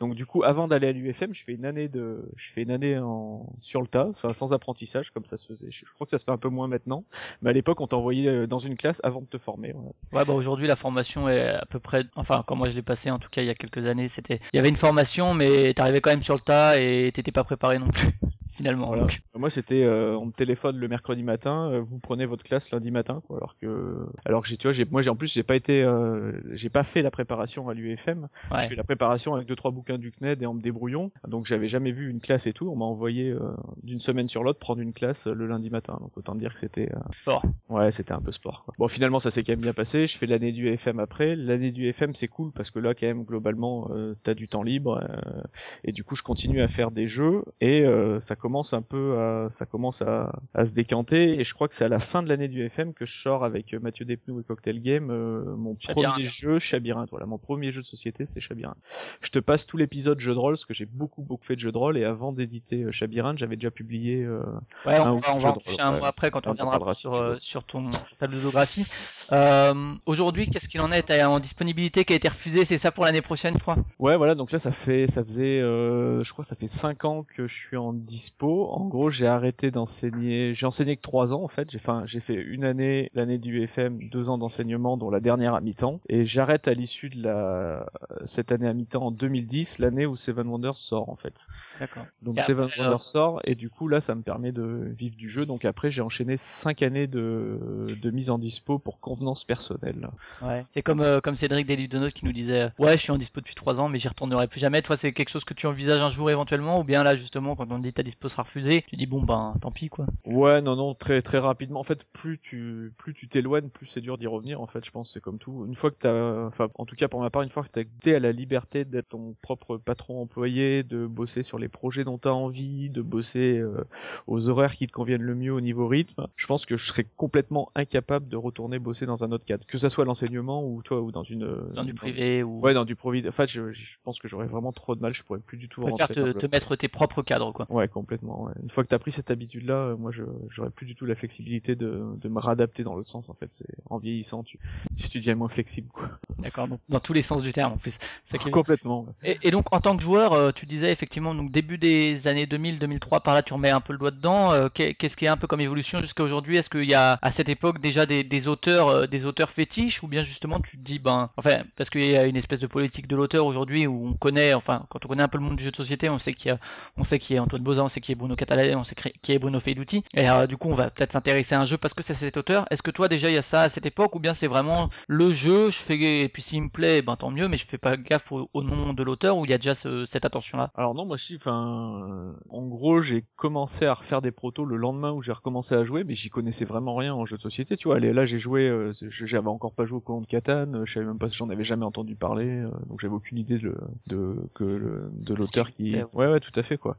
Donc 0.00 0.14
du 0.14 0.26
coup, 0.26 0.42
avant 0.42 0.68
d'aller 0.68 0.88
à 0.88 0.92
l'UFM, 0.92 1.34
je 1.34 1.44
fais 1.44 1.52
une 1.52 1.64
année 1.64 1.88
de, 1.88 2.28
je 2.36 2.50
fais 2.50 2.62
une 2.62 2.70
année 2.70 2.98
en 2.98 3.46
sur 3.60 3.80
le 3.80 3.86
tas, 3.86 4.08
enfin 4.10 4.32
sans 4.34 4.52
apprentissage 4.52 5.10
comme 5.10 5.24
ça 5.24 5.36
se 5.36 5.46
faisait. 5.46 5.70
Je, 5.70 5.84
crois 5.94 6.06
que 6.06 6.10
ça 6.10 6.18
se 6.18 6.24
fait 6.24 6.30
un 6.30 6.38
peu 6.38 6.48
moins 6.48 6.68
maintenant, 6.68 7.04
mais 7.42 7.50
à 7.50 7.52
l'époque, 7.52 7.80
on 7.80 7.86
t'envoyait 7.86 8.28
euh, 8.28 8.46
dans 8.46 8.58
une 8.58 8.76
classe 8.76 9.00
avant 9.04 9.20
de 9.20 9.26
te 9.26 9.38
former. 9.38 9.72
voilà. 9.72 9.90
Ouais, 10.12 10.24
bah 10.24 10.32
aujourd'hui 10.32 10.66
la 10.66 10.76
formation 10.76 11.28
est 11.28 11.48
à 11.48 11.66
peu 11.66 11.78
près, 11.78 12.04
enfin 12.16 12.44
quand 12.46 12.56
moi 12.56 12.68
je 12.68 12.74
l'ai 12.74 12.82
passé 12.82 13.10
en 13.10 13.18
tout 13.18 13.28
cas 13.30 13.42
il 13.42 13.46
y 13.46 13.50
a 13.50 13.54
quelques 13.54 13.86
années, 13.86 14.08
c'était, 14.08 14.40
il 14.52 14.56
y 14.56 14.58
avait 14.58 14.68
une 14.68 14.76
formation 14.76 15.34
mais 15.34 15.74
t'arrivais 15.74 16.00
quand 16.00 16.10
même 16.10 16.22
sur 16.22 16.34
le 16.34 16.40
tas 16.40 16.78
et 16.78 17.10
t'étais 17.12 17.32
pas 17.32 17.44
préparé 17.44 17.78
non 17.78 17.88
plus 17.88 18.10
finalement. 18.54 18.86
Voilà. 18.86 19.02
Donc, 19.02 19.20
Moi, 19.34 19.50
c'était, 19.50 19.84
euh, 19.84 20.16
on 20.16 20.26
me 20.26 20.32
téléphone 20.32 20.76
le 20.76 20.88
mercredi 20.88 21.22
matin, 21.22 21.70
euh, 21.70 21.80
vous 21.80 21.98
prenez 21.98 22.26
votre 22.26 22.44
classe 22.44 22.70
lundi 22.70 22.90
matin, 22.90 23.22
quoi, 23.26 23.36
alors 23.38 23.56
que, 23.60 24.06
alors 24.24 24.42
que 24.42 24.48
j'ai, 24.48 24.56
tu 24.56 24.66
vois, 24.66 24.72
j'ai, 24.72 24.84
moi, 24.84 25.02
j'ai 25.02 25.10
en 25.10 25.16
plus, 25.16 25.32
j'ai 25.32 25.42
pas 25.42 25.56
été, 25.56 25.82
euh, 25.82 26.32
j'ai 26.52 26.70
pas 26.70 26.82
fait 26.82 27.02
la 27.02 27.10
préparation 27.10 27.68
à 27.68 27.74
l'UFM. 27.74 28.28
ouais. 28.50 28.62
J'ai 28.62 28.68
fait 28.68 28.76
la 28.76 28.84
préparation 28.84 29.34
avec 29.34 29.46
deux 29.46 29.56
trois 29.56 29.70
bouquins 29.70 29.98
du 29.98 30.10
CNED 30.12 30.42
et 30.42 30.46
en 30.46 30.54
me 30.54 30.60
débrouillant. 30.60 31.10
Donc 31.26 31.46
j'avais 31.46 31.68
jamais 31.68 31.92
vu 31.92 32.10
une 32.10 32.20
classe 32.20 32.46
et 32.46 32.52
tout. 32.52 32.68
On 32.70 32.76
m'a 32.76 32.84
envoyé 32.84 33.30
euh, 33.30 33.38
d'une 33.82 34.00
semaine 34.00 34.28
sur 34.28 34.42
l'autre 34.44 34.58
prendre 34.58 34.80
une 34.80 34.92
classe 34.92 35.26
euh, 35.26 35.34
le 35.34 35.46
lundi 35.46 35.70
matin. 35.70 35.98
Donc 36.00 36.16
autant 36.16 36.34
dire 36.34 36.52
que 36.52 36.58
c'était 36.58 36.90
euh, 36.92 36.98
Fort. 37.12 37.44
ouais, 37.68 37.90
c'était 37.90 38.12
un 38.12 38.20
peu 38.20 38.32
sport. 38.32 38.64
Quoi. 38.64 38.74
Bon 38.78 38.88
finalement 38.88 39.20
ça 39.20 39.30
s'est 39.30 39.42
quand 39.42 39.52
même 39.52 39.60
bien 39.60 39.72
passé. 39.72 40.06
Je 40.06 40.16
fais 40.16 40.26
l'année 40.26 40.52
du 40.52 40.68
FM 40.68 40.98
après. 41.00 41.36
L'année 41.36 41.70
du 41.70 41.88
FM 41.88 42.14
c'est 42.14 42.28
cool 42.28 42.52
parce 42.52 42.70
que 42.70 42.78
là 42.78 42.94
quand 42.94 43.06
même 43.06 43.24
globalement 43.24 43.88
euh, 43.92 44.14
t'as 44.22 44.34
du 44.34 44.48
temps 44.48 44.62
libre 44.62 45.00
euh, 45.02 45.42
et 45.84 45.92
du 45.92 46.04
coup 46.04 46.14
je 46.14 46.22
continue 46.22 46.60
à 46.60 46.68
faire 46.68 46.90
des 46.90 47.08
jeux 47.08 47.44
et 47.60 47.84
ça 48.20 48.36
commence 48.44 48.74
un 48.74 48.82
peu 48.82 49.18
à 49.18 49.48
ça 49.50 49.64
commence 49.64 50.02
à, 50.02 50.30
à 50.52 50.66
se 50.66 50.72
décanter 50.72 51.40
et 51.40 51.44
je 51.44 51.54
crois 51.54 51.66
que 51.66 51.74
c'est 51.74 51.86
à 51.86 51.88
la 51.88 51.98
fin 51.98 52.22
de 52.22 52.28
l'année 52.28 52.48
du 52.48 52.62
FM 52.62 52.92
que 52.92 53.06
je 53.06 53.18
sors 53.18 53.42
avec 53.42 53.72
euh, 53.72 53.80
Mathieu 53.80 54.04
Despnous 54.04 54.38
et 54.38 54.44
Cocktail 54.44 54.82
Game 54.82 55.10
euh, 55.10 55.56
mon 55.56 55.74
premier 55.76 56.26
jeu 56.26 56.58
Chabirinthe. 56.58 57.08
Voilà 57.08 57.24
mon 57.24 57.38
premier 57.38 57.70
jeu 57.70 57.80
de 57.80 57.86
société 57.86 58.26
c'est 58.26 58.40
Chabirinthe. 58.40 58.76
Je 59.22 59.30
te 59.30 59.38
passe 59.38 59.64
tout 59.66 59.78
l'épisode 59.78 60.20
jeu 60.20 60.34
de 60.34 60.38
rôle 60.38 60.56
parce 60.56 60.66
que 60.66 60.74
j'ai 60.74 60.84
beaucoup 60.84 61.22
beaucoup 61.22 61.42
fait 61.42 61.54
de 61.54 61.60
jeux 61.60 61.72
de 61.72 61.78
rôle 61.78 61.96
et 61.96 62.04
avant 62.04 62.32
d'éditer 62.32 62.82
euh, 62.82 62.92
Chabirinthe 62.92 63.38
j'avais 63.38 63.56
déjà 63.56 63.70
publié 63.70 64.22
euh, 64.22 64.42
Ouais, 64.84 65.00
on 65.00 65.16
un 65.16 65.38
va, 65.38 65.56
on 65.56 65.80
un 65.80 65.98
mot 65.98 66.04
après 66.04 66.30
quand 66.30 66.46
on 66.46 66.50
On 66.50 66.50
en 66.50 66.52
reviendra 66.52 66.72
parlera 66.72 66.92
si 66.92 67.00
sur, 67.00 67.36
sur 67.40 67.64
ton 67.64 67.88
ta 68.18 68.26
ludographie. 68.26 68.84
Euh, 69.32 69.94
aujourd'hui, 70.06 70.48
qu'est-ce 70.48 70.68
qu'il 70.68 70.80
en 70.80 70.92
est? 70.92 71.04
T'as 71.04 71.26
en 71.28 71.40
disponibilité 71.40 72.04
qui 72.04 72.12
a 72.12 72.16
été 72.16 72.28
refusée, 72.28 72.64
c'est 72.64 72.78
ça 72.78 72.92
pour 72.92 73.04
l'année 73.04 73.22
prochaine, 73.22 73.54
je 73.54 73.60
crois 73.60 73.76
Ouais, 73.98 74.16
voilà, 74.16 74.34
donc 74.34 74.52
là 74.52 74.58
ça 74.58 74.70
fait 74.70 75.06
ça 75.06 75.24
faisait 75.24 75.60
euh, 75.60 76.22
je 76.22 76.32
crois 76.32 76.42
que 76.42 76.48
ça 76.48 76.56
fait 76.56 76.66
cinq 76.66 77.04
ans 77.04 77.22
que 77.22 77.46
je 77.46 77.54
suis 77.54 77.76
en 77.76 77.92
dispo. 77.92 78.68
En 78.70 78.86
gros, 78.86 79.10
j'ai 79.10 79.26
arrêté 79.26 79.70
d'enseigner, 79.70 80.54
j'ai 80.54 80.66
enseigné 80.66 80.96
que 80.96 81.02
trois 81.02 81.32
ans 81.32 81.42
en 81.42 81.48
fait. 81.48 81.70
J'ai 81.70 81.78
enfin 81.78 82.02
j'ai 82.06 82.20
fait 82.20 82.34
une 82.34 82.64
année 82.64 83.10
l'année 83.14 83.38
du 83.38 83.62
FM, 83.62 84.08
deux 84.10 84.28
ans 84.30 84.38
d'enseignement 84.38 84.96
dont 84.96 85.10
la 85.10 85.20
dernière 85.20 85.54
à 85.54 85.60
mi-temps 85.60 86.00
et 86.08 86.26
j'arrête 86.26 86.68
à 86.68 86.74
l'issue 86.74 87.08
de 87.08 87.22
la 87.22 87.86
cette 88.26 88.52
année 88.52 88.68
à 88.68 88.72
mi-temps 88.74 89.06
en 89.06 89.10
2010, 89.10 89.78
l'année 89.78 90.06
où 90.06 90.16
Seven 90.16 90.46
Wonders 90.46 90.76
sort 90.76 91.08
en 91.08 91.16
fait. 91.16 91.46
D'accord. 91.80 92.06
Donc 92.22 92.38
Et 92.38 92.42
Seven 92.42 92.68
Wonders 92.78 93.02
sort 93.02 93.40
et 93.44 93.54
du 93.54 93.70
coup 93.70 93.88
là 93.88 94.00
ça 94.00 94.14
me 94.14 94.22
permet 94.22 94.52
de 94.52 94.92
vivre 94.96 95.16
du 95.16 95.28
jeu. 95.28 95.46
Donc 95.46 95.64
après 95.64 95.90
j'ai 95.90 96.02
enchaîné 96.02 96.36
cinq 96.36 96.82
années 96.82 97.06
de 97.06 97.86
de 98.00 98.10
mise 98.10 98.30
en 98.30 98.38
dispo 98.38 98.78
pour 98.78 99.00
convenance 99.14 99.44
personnelle. 99.44 100.08
Ouais. 100.42 100.64
C'est 100.70 100.82
comme 100.82 101.00
euh, 101.00 101.20
comme 101.20 101.36
Cédric 101.36 101.66
Deludonos 101.66 102.10
qui 102.10 102.24
nous 102.24 102.32
disait 102.32 102.62
euh, 102.62 102.68
ouais 102.78 102.96
je 102.96 103.02
suis 103.02 103.12
en 103.12 103.18
dispo 103.18 103.40
depuis 103.40 103.54
trois 103.54 103.80
ans 103.80 103.88
mais 103.88 103.98
j'y 103.98 104.08
retournerai 104.08 104.48
plus 104.48 104.60
jamais. 104.60 104.82
Toi 104.82 104.96
c'est 104.96 105.12
quelque 105.12 105.28
chose 105.28 105.44
que 105.44 105.54
tu 105.54 105.66
envisages 105.66 106.02
un 106.02 106.08
jour 106.08 106.30
éventuellement? 106.30 106.80
Ou 106.80 106.84
bien 106.84 107.02
là 107.02 107.14
justement 107.14 107.54
quand 107.54 107.70
on 107.70 107.78
dit 107.78 107.92
ta 107.92 108.02
dispo 108.02 108.28
sera 108.28 108.42
refusée, 108.42 108.84
tu 108.88 108.96
dis 108.96 109.06
bon 109.06 109.22
ben 109.22 109.54
tant 109.60 109.70
pis 109.70 109.88
quoi. 109.88 110.06
Ouais, 110.24 110.60
non, 110.62 110.76
non, 110.76 110.94
très 110.94 111.22
très 111.22 111.38
rapidement. 111.38 111.80
En 111.80 111.84
fait, 111.84 112.06
plus 112.12 112.38
tu 112.40 112.92
plus 112.98 113.14
tu 113.14 113.28
t'éloignes, 113.28 113.68
plus 113.68 113.86
c'est 113.86 114.00
dur 114.00 114.18
d'y 114.18 114.26
revenir. 114.26 114.60
En 114.60 114.66
fait, 114.66 114.84
je 114.84 114.90
pense 114.90 115.12
c'est 115.12 115.20
comme 115.20 115.38
tout. 115.38 115.64
Une 115.66 115.74
fois 115.74 115.90
que 115.90 115.98
t'as, 115.98 116.46
enfin, 116.46 116.68
en 116.76 116.86
tout 116.86 116.96
cas 116.96 117.08
pour 117.08 117.20
ma 117.20 117.30
part, 117.30 117.42
une 117.42 117.50
fois 117.50 117.62
que 117.62 117.68
t'as 117.68 117.84
goûté 117.84 118.16
à 118.16 118.20
la 118.20 118.32
liberté 118.32 118.84
d'être 118.84 119.10
ton 119.10 119.36
propre 119.42 119.76
patron 119.76 120.22
employé, 120.22 120.82
de 120.82 121.06
bosser 121.06 121.42
sur 121.42 121.58
les 121.58 121.68
projets 121.68 122.04
dont 122.04 122.18
t'as 122.18 122.30
envie, 122.30 122.90
de 122.90 123.02
bosser 123.02 123.58
euh, 123.58 123.84
aux 124.26 124.48
horaires 124.48 124.74
qui 124.74 124.86
te 124.86 124.92
conviennent 124.92 125.22
le 125.22 125.34
mieux 125.34 125.52
au 125.52 125.60
niveau 125.60 125.86
rythme, 125.86 126.26
je 126.36 126.46
pense 126.46 126.66
que 126.66 126.76
je 126.76 126.86
serais 126.86 127.06
complètement 127.16 127.70
incapable 127.74 128.28
de 128.28 128.36
retourner 128.36 128.78
bosser 128.78 129.03
dans 129.06 129.24
un 129.24 129.32
autre 129.32 129.44
cadre, 129.44 129.64
que 129.66 129.78
ça 129.78 129.90
soit 129.90 130.04
l'enseignement 130.04 130.64
ou 130.64 130.82
toi 130.82 131.00
ou 131.00 131.12
dans 131.12 131.22
une 131.22 131.46
Dans 131.74 131.84
du 131.84 131.94
privé 131.94 132.42
ou 132.42 132.60
Ouais, 132.60 132.74
dans 132.74 132.84
du 132.84 132.96
provid. 132.96 133.26
En 133.28 133.32
fait, 133.32 133.50
je, 133.50 133.70
je 133.72 133.96
pense 134.02 134.18
que 134.18 134.28
j'aurais 134.28 134.46
vraiment 134.46 134.72
trop 134.72 134.94
de 134.94 135.00
mal. 135.00 135.12
Je 135.14 135.22
pourrais 135.22 135.38
plus 135.40 135.56
du 135.58 135.68
tout 135.68 135.80
préfères 135.82 136.08
rentrer. 136.08 136.32
te, 136.34 136.38
te 136.38 136.46
mettre 136.46 136.76
tes 136.76 136.88
propres 136.88 137.22
cadres 137.22 137.52
quoi. 137.52 137.66
Ouais, 137.70 137.88
complètement. 137.88 138.44
ouais. 138.44 138.52
Une 138.62 138.68
fois 138.68 138.84
que 138.84 138.88
t'as 138.88 138.98
pris 138.98 139.12
cette 139.12 139.30
habitude-là, 139.30 139.74
euh, 139.74 139.96
moi, 139.96 140.10
je 140.10 140.22
j'aurais 140.48 140.70
plus 140.70 140.86
du 140.86 140.94
tout 140.94 141.06
la 141.06 141.14
flexibilité 141.14 141.74
de, 141.76 142.02
de 142.20 142.28
me 142.28 142.38
réadapter 142.40 142.82
dans 142.82 142.94
l'autre 142.94 143.08
sens. 143.10 143.28
En 143.30 143.34
fait, 143.34 143.48
c'est 143.50 143.66
en 143.90 143.98
vieillissant, 143.98 144.42
tu 144.42 144.58
tu 144.96 145.18
deviens 145.18 145.34
moins 145.34 145.48
flexible, 145.48 145.88
quoi. 145.92 146.10
D'accord 146.38 146.68
donc 146.68 146.80
dans 146.88 147.00
tous 147.00 147.12
les 147.12 147.22
sens 147.22 147.42
du 147.42 147.52
terme 147.52 147.72
en 147.74 147.76
plus. 147.76 147.98
Ça 148.24 148.38
qui 148.38 148.48
est- 148.48 148.50
complètement. 148.50 149.06
Et, 149.22 149.38
et 149.42 149.50
donc 149.50 149.66
en 149.74 149.80
tant 149.80 149.96
que 149.96 150.02
joueur, 150.02 150.32
euh, 150.32 150.50
tu 150.50 150.66
disais 150.66 150.90
effectivement 150.90 151.34
donc 151.34 151.50
début 151.50 151.78
des 151.78 152.26
années 152.28 152.46
2000, 152.46 152.78
2003 152.78 153.20
par 153.20 153.34
là, 153.34 153.42
tu 153.42 153.52
remets 153.54 153.70
un 153.70 153.80
peu 153.80 153.92
le 153.92 153.98
doigt 153.98 154.10
dedans. 154.10 154.52
euh, 154.52 154.68
qu'est- 154.68 154.94
Qu'est-ce 154.94 155.16
qui 155.16 155.24
est 155.24 155.28
un 155.28 155.36
peu 155.36 155.46
comme 155.46 155.60
évolution 155.60 156.00
jusqu'à 156.00 156.22
aujourd'hui? 156.22 156.56
Est-ce 156.56 156.70
qu'il 156.70 156.84
y 156.84 156.94
a 156.94 157.18
à 157.22 157.30
cette 157.30 157.48
époque 157.48 157.80
déjà 157.80 158.06
des, 158.06 158.24
des 158.24 158.48
auteurs, 158.48 158.88
euh, 158.94 159.06
des 159.06 159.26
auteurs 159.26 159.50
fétiches 159.50 160.02
ou 160.02 160.08
bien 160.08 160.22
justement 160.22 160.60
tu 160.60 160.76
te 160.76 160.82
dis 160.82 160.98
ben, 160.98 161.30
enfin 161.36 161.62
parce 161.76 161.90
qu'il 161.90 162.10
y 162.10 162.16
a 162.16 162.26
une 162.26 162.36
espèce 162.36 162.60
de 162.60 162.66
politique 162.66 163.08
de 163.08 163.16
l'auteur 163.16 163.46
aujourd'hui 163.46 163.86
où 163.86 164.06
on 164.06 164.12
connaît, 164.14 164.54
enfin 164.54 164.86
quand 164.90 165.04
on 165.04 165.08
connaît 165.08 165.22
un 165.22 165.28
peu 165.28 165.38
le 165.38 165.44
monde 165.44 165.56
du 165.56 165.64
jeu 165.64 165.70
de 165.70 165.76
société, 165.76 166.08
on 166.10 166.18
sait 166.18 166.34
qu'il 166.34 166.50
y 166.50 166.52
a, 166.52 166.58
on 166.96 167.04
sait 167.04 167.18
qu'il 167.18 167.36
y 167.36 167.38
a 167.38 167.42
Antoine 167.42 167.62
Bozan, 167.62 167.86
on 167.86 167.88
sait 167.88 168.00
qu'il 168.00 168.14
y 168.14 168.18
a 168.18 168.18
Bruno 168.18 168.36
Catala, 168.36 168.76
on 168.78 168.84
sait 168.84 168.94
qu'il 168.94 169.34
y 169.34 169.36
a 169.36 169.38
Bruno 169.38 169.60
Feiduti. 169.60 170.04
Et 170.14 170.26
du 170.48 170.56
coup 170.56 170.68
on 170.68 170.74
va 170.74 170.90
peut-être 170.90 171.12
s'intéresser 171.12 171.54
à 171.54 171.60
un 171.60 171.66
jeu 171.66 171.78
parce 171.78 171.94
que 171.94 172.02
c'est 172.02 172.14
cet 172.14 172.36
auteur. 172.36 172.66
Est-ce 172.70 172.82
que 172.82 172.90
toi 172.90 173.08
déjà 173.08 173.30
il 173.30 173.34
y 173.34 173.38
a 173.38 173.42
ça 173.42 173.62
à 173.62 173.68
cette 173.68 173.86
époque 173.86 174.14
ou 174.14 174.20
bien 174.20 174.34
c'est 174.34 174.46
vraiment 174.46 174.90
le 175.08 175.32
jeu, 175.32 175.70
je 175.70 175.78
fais 175.78 175.94
et 176.04 176.28
puis 176.28 176.42
s'il 176.42 176.62
me 176.62 176.68
plaît, 176.68 177.02
ben 177.02 177.16
tant 177.16 177.30
mieux, 177.30 177.48
mais 177.48 177.56
je 177.56 177.66
fais 177.66 177.78
pas 177.78 177.96
gaffe 177.96 178.32
au, 178.32 178.48
nom 178.62 178.92
de 178.92 179.02
l'auteur 179.02 179.36
où 179.38 179.44
il 179.44 179.50
y 179.50 179.54
a 179.54 179.58
déjà 179.58 179.74
ce- 179.74 180.04
cette 180.04 180.24
attention-là? 180.24 180.70
Alors 180.74 180.94
non, 180.94 181.06
moi 181.06 181.18
si, 181.18 181.36
enfin, 181.36 182.02
euh, 182.08 182.32
en 182.50 182.66
gros, 182.66 183.02
j'ai 183.02 183.24
commencé 183.36 183.86
à 183.86 183.94
refaire 183.94 184.22
des 184.22 184.32
protos 184.32 184.64
le 184.64 184.76
lendemain 184.76 185.12
où 185.12 185.22
j'ai 185.22 185.32
recommencé 185.32 185.74
à 185.74 185.84
jouer, 185.84 186.04
mais 186.04 186.14
j'y 186.14 186.30
connaissais 186.30 186.64
vraiment 186.64 186.96
rien 186.96 187.14
en 187.14 187.24
jeu 187.24 187.36
de 187.36 187.42
société, 187.42 187.76
tu 187.76 187.88
vois. 187.88 188.00
Là, 188.00 188.24
j'ai 188.24 188.38
joué, 188.38 188.68
euh, 188.68 188.83
je- 188.92 189.26
j'avais 189.26 189.48
encore 189.48 189.72
pas 189.72 189.84
joué 189.84 189.98
au 189.98 190.00
Colon 190.00 190.20
de 190.20 190.26
Catane, 190.26 190.76
euh, 190.76 190.84
je 190.84 190.92
savais 190.94 191.06
même 191.06 191.18
pas 191.18 191.28
si 191.30 191.36
j'en 191.36 191.48
avais 191.50 191.64
jamais 191.64 191.84
entendu 191.84 192.14
parler, 192.16 192.46
euh, 192.48 192.68
donc 192.88 193.00
j'avais 193.00 193.14
aucune 193.14 193.38
idée 193.38 193.58
de, 193.58 193.74
de 194.06 194.36
que 194.54 194.64
le- 194.64 195.10
de 195.12 195.34
l'auteur 195.34 195.66
qui, 195.72 195.90
ouais, 196.14 196.26
ouais, 196.28 196.40
tout 196.40 196.52
à 196.54 196.62
fait 196.62 196.76
quoi. 196.78 196.96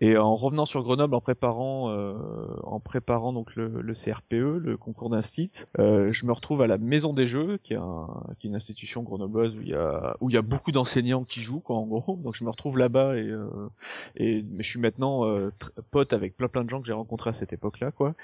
Et 0.00 0.16
en 0.16 0.36
revenant 0.36 0.66
sur 0.66 0.82
Grenoble, 0.82 1.14
en 1.14 1.20
préparant, 1.20 1.90
euh, 1.90 2.14
en 2.62 2.80
préparant 2.80 3.32
donc 3.32 3.54
le, 3.56 3.80
le 3.80 3.94
CRPE, 3.94 4.58
le 4.58 4.76
concours 4.76 5.10
d'instit, 5.10 5.50
euh, 5.78 6.12
je 6.12 6.26
me 6.26 6.32
retrouve 6.32 6.62
à 6.62 6.66
la 6.66 6.78
Maison 6.78 7.12
des 7.12 7.26
Jeux, 7.26 7.58
qui 7.62 7.72
est, 7.72 7.76
un, 7.76 8.08
qui 8.38 8.46
est 8.46 8.50
une 8.50 8.56
institution 8.56 9.02
grenobloise 9.02 9.56
où 9.56 9.60
il 9.62 9.68
y 9.68 9.74
a, 9.74 10.16
où 10.20 10.30
il 10.30 10.34
y 10.34 10.38
a 10.38 10.42
beaucoup 10.42 10.72
d'enseignants 10.72 11.24
qui 11.24 11.40
jouent, 11.40 11.60
quoi, 11.60 11.76
en 11.76 11.86
gros. 11.86 12.16
Donc 12.16 12.34
je 12.34 12.44
me 12.44 12.50
retrouve 12.50 12.78
là-bas 12.78 13.16
et, 13.16 13.28
euh, 13.28 13.46
et 14.16 14.44
mais 14.50 14.62
je 14.62 14.68
suis 14.68 14.80
maintenant 14.80 15.26
euh, 15.26 15.50
pote 15.90 16.12
avec 16.12 16.36
plein 16.36 16.48
plein 16.48 16.64
de 16.64 16.70
gens 16.70 16.80
que 16.80 16.86
j'ai 16.86 16.92
rencontrés 16.92 17.30
à 17.30 17.32
cette 17.32 17.52
époque-là, 17.52 17.90
quoi. 17.90 18.14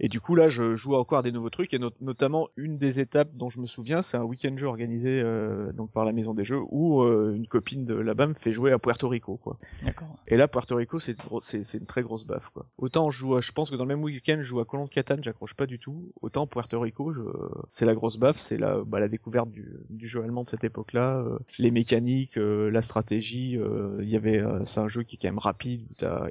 Et 0.00 0.08
du 0.08 0.20
coup 0.20 0.34
là, 0.34 0.48
je 0.48 0.74
joue 0.74 0.94
encore 0.94 1.18
à 1.18 1.22
des 1.22 1.32
nouveaux 1.32 1.50
trucs 1.50 1.74
et 1.74 1.78
not- 1.78 1.90
notamment 2.00 2.47
une 2.56 2.78
des 2.78 3.00
étapes 3.00 3.30
dont 3.34 3.48
je 3.48 3.60
me 3.60 3.66
souviens, 3.66 4.02
c'est 4.02 4.16
un 4.16 4.22
week-end 4.24 4.56
jeu 4.56 4.66
organisé 4.66 5.20
euh, 5.22 5.72
donc 5.72 5.90
par 5.90 6.04
la 6.04 6.12
Maison 6.12 6.34
des 6.34 6.44
Jeux 6.44 6.60
où 6.70 7.02
euh, 7.02 7.32
une 7.34 7.46
copine 7.46 7.84
de 7.84 7.94
là-bas 7.94 8.26
me 8.28 8.34
fait 8.34 8.52
jouer 8.52 8.72
à 8.72 8.78
Puerto 8.78 9.08
Rico, 9.08 9.36
quoi. 9.36 9.56
D'accord. 9.84 10.16
Et 10.26 10.36
là, 10.36 10.48
Puerto 10.48 10.76
Rico, 10.76 10.98
c'est 11.00 11.16
c'est 11.42 11.64
c'est 11.64 11.78
une 11.78 11.86
très 11.86 12.02
grosse 12.02 12.24
baffe, 12.26 12.50
quoi. 12.50 12.66
Autant 12.78 13.10
je 13.10 13.18
joue, 13.18 13.36
à- 13.36 13.40
je 13.40 13.52
pense 13.52 13.70
que 13.70 13.76
dans 13.76 13.84
le 13.84 13.88
même 13.94 14.02
week-end, 14.02 14.36
je 14.38 14.42
joue 14.42 14.60
à 14.60 14.64
Colon 14.64 14.84
de 14.84 14.90
Catane, 14.90 15.22
j'accroche 15.22 15.54
pas 15.54 15.66
du 15.66 15.78
tout. 15.78 16.12
Autant 16.22 16.46
Puerto 16.46 16.78
Rico, 16.80 17.12
je, 17.12 17.22
c'est 17.70 17.84
la 17.84 17.94
grosse 17.94 18.16
baffe, 18.18 18.38
c'est 18.38 18.56
la, 18.56 18.82
bah, 18.84 19.00
la 19.00 19.08
découverte 19.08 19.50
du, 19.50 19.68
du 19.90 20.06
jeu 20.06 20.22
allemand 20.22 20.44
de 20.44 20.48
cette 20.48 20.64
époque-là, 20.64 21.18
euh, 21.18 21.38
les 21.58 21.70
mécaniques, 21.70 22.36
euh, 22.38 22.70
la 22.70 22.82
stratégie. 22.82 23.56
euh, 23.56 23.98
Il 24.00 24.08
y 24.08 24.16
avait, 24.16 24.38
euh, 24.38 24.64
c'est 24.64 24.80
un 24.80 24.88
jeu 24.88 25.02
qui 25.02 25.16
est 25.16 25.18
quand 25.20 25.28
même 25.28 25.38
rapide. 25.38 25.82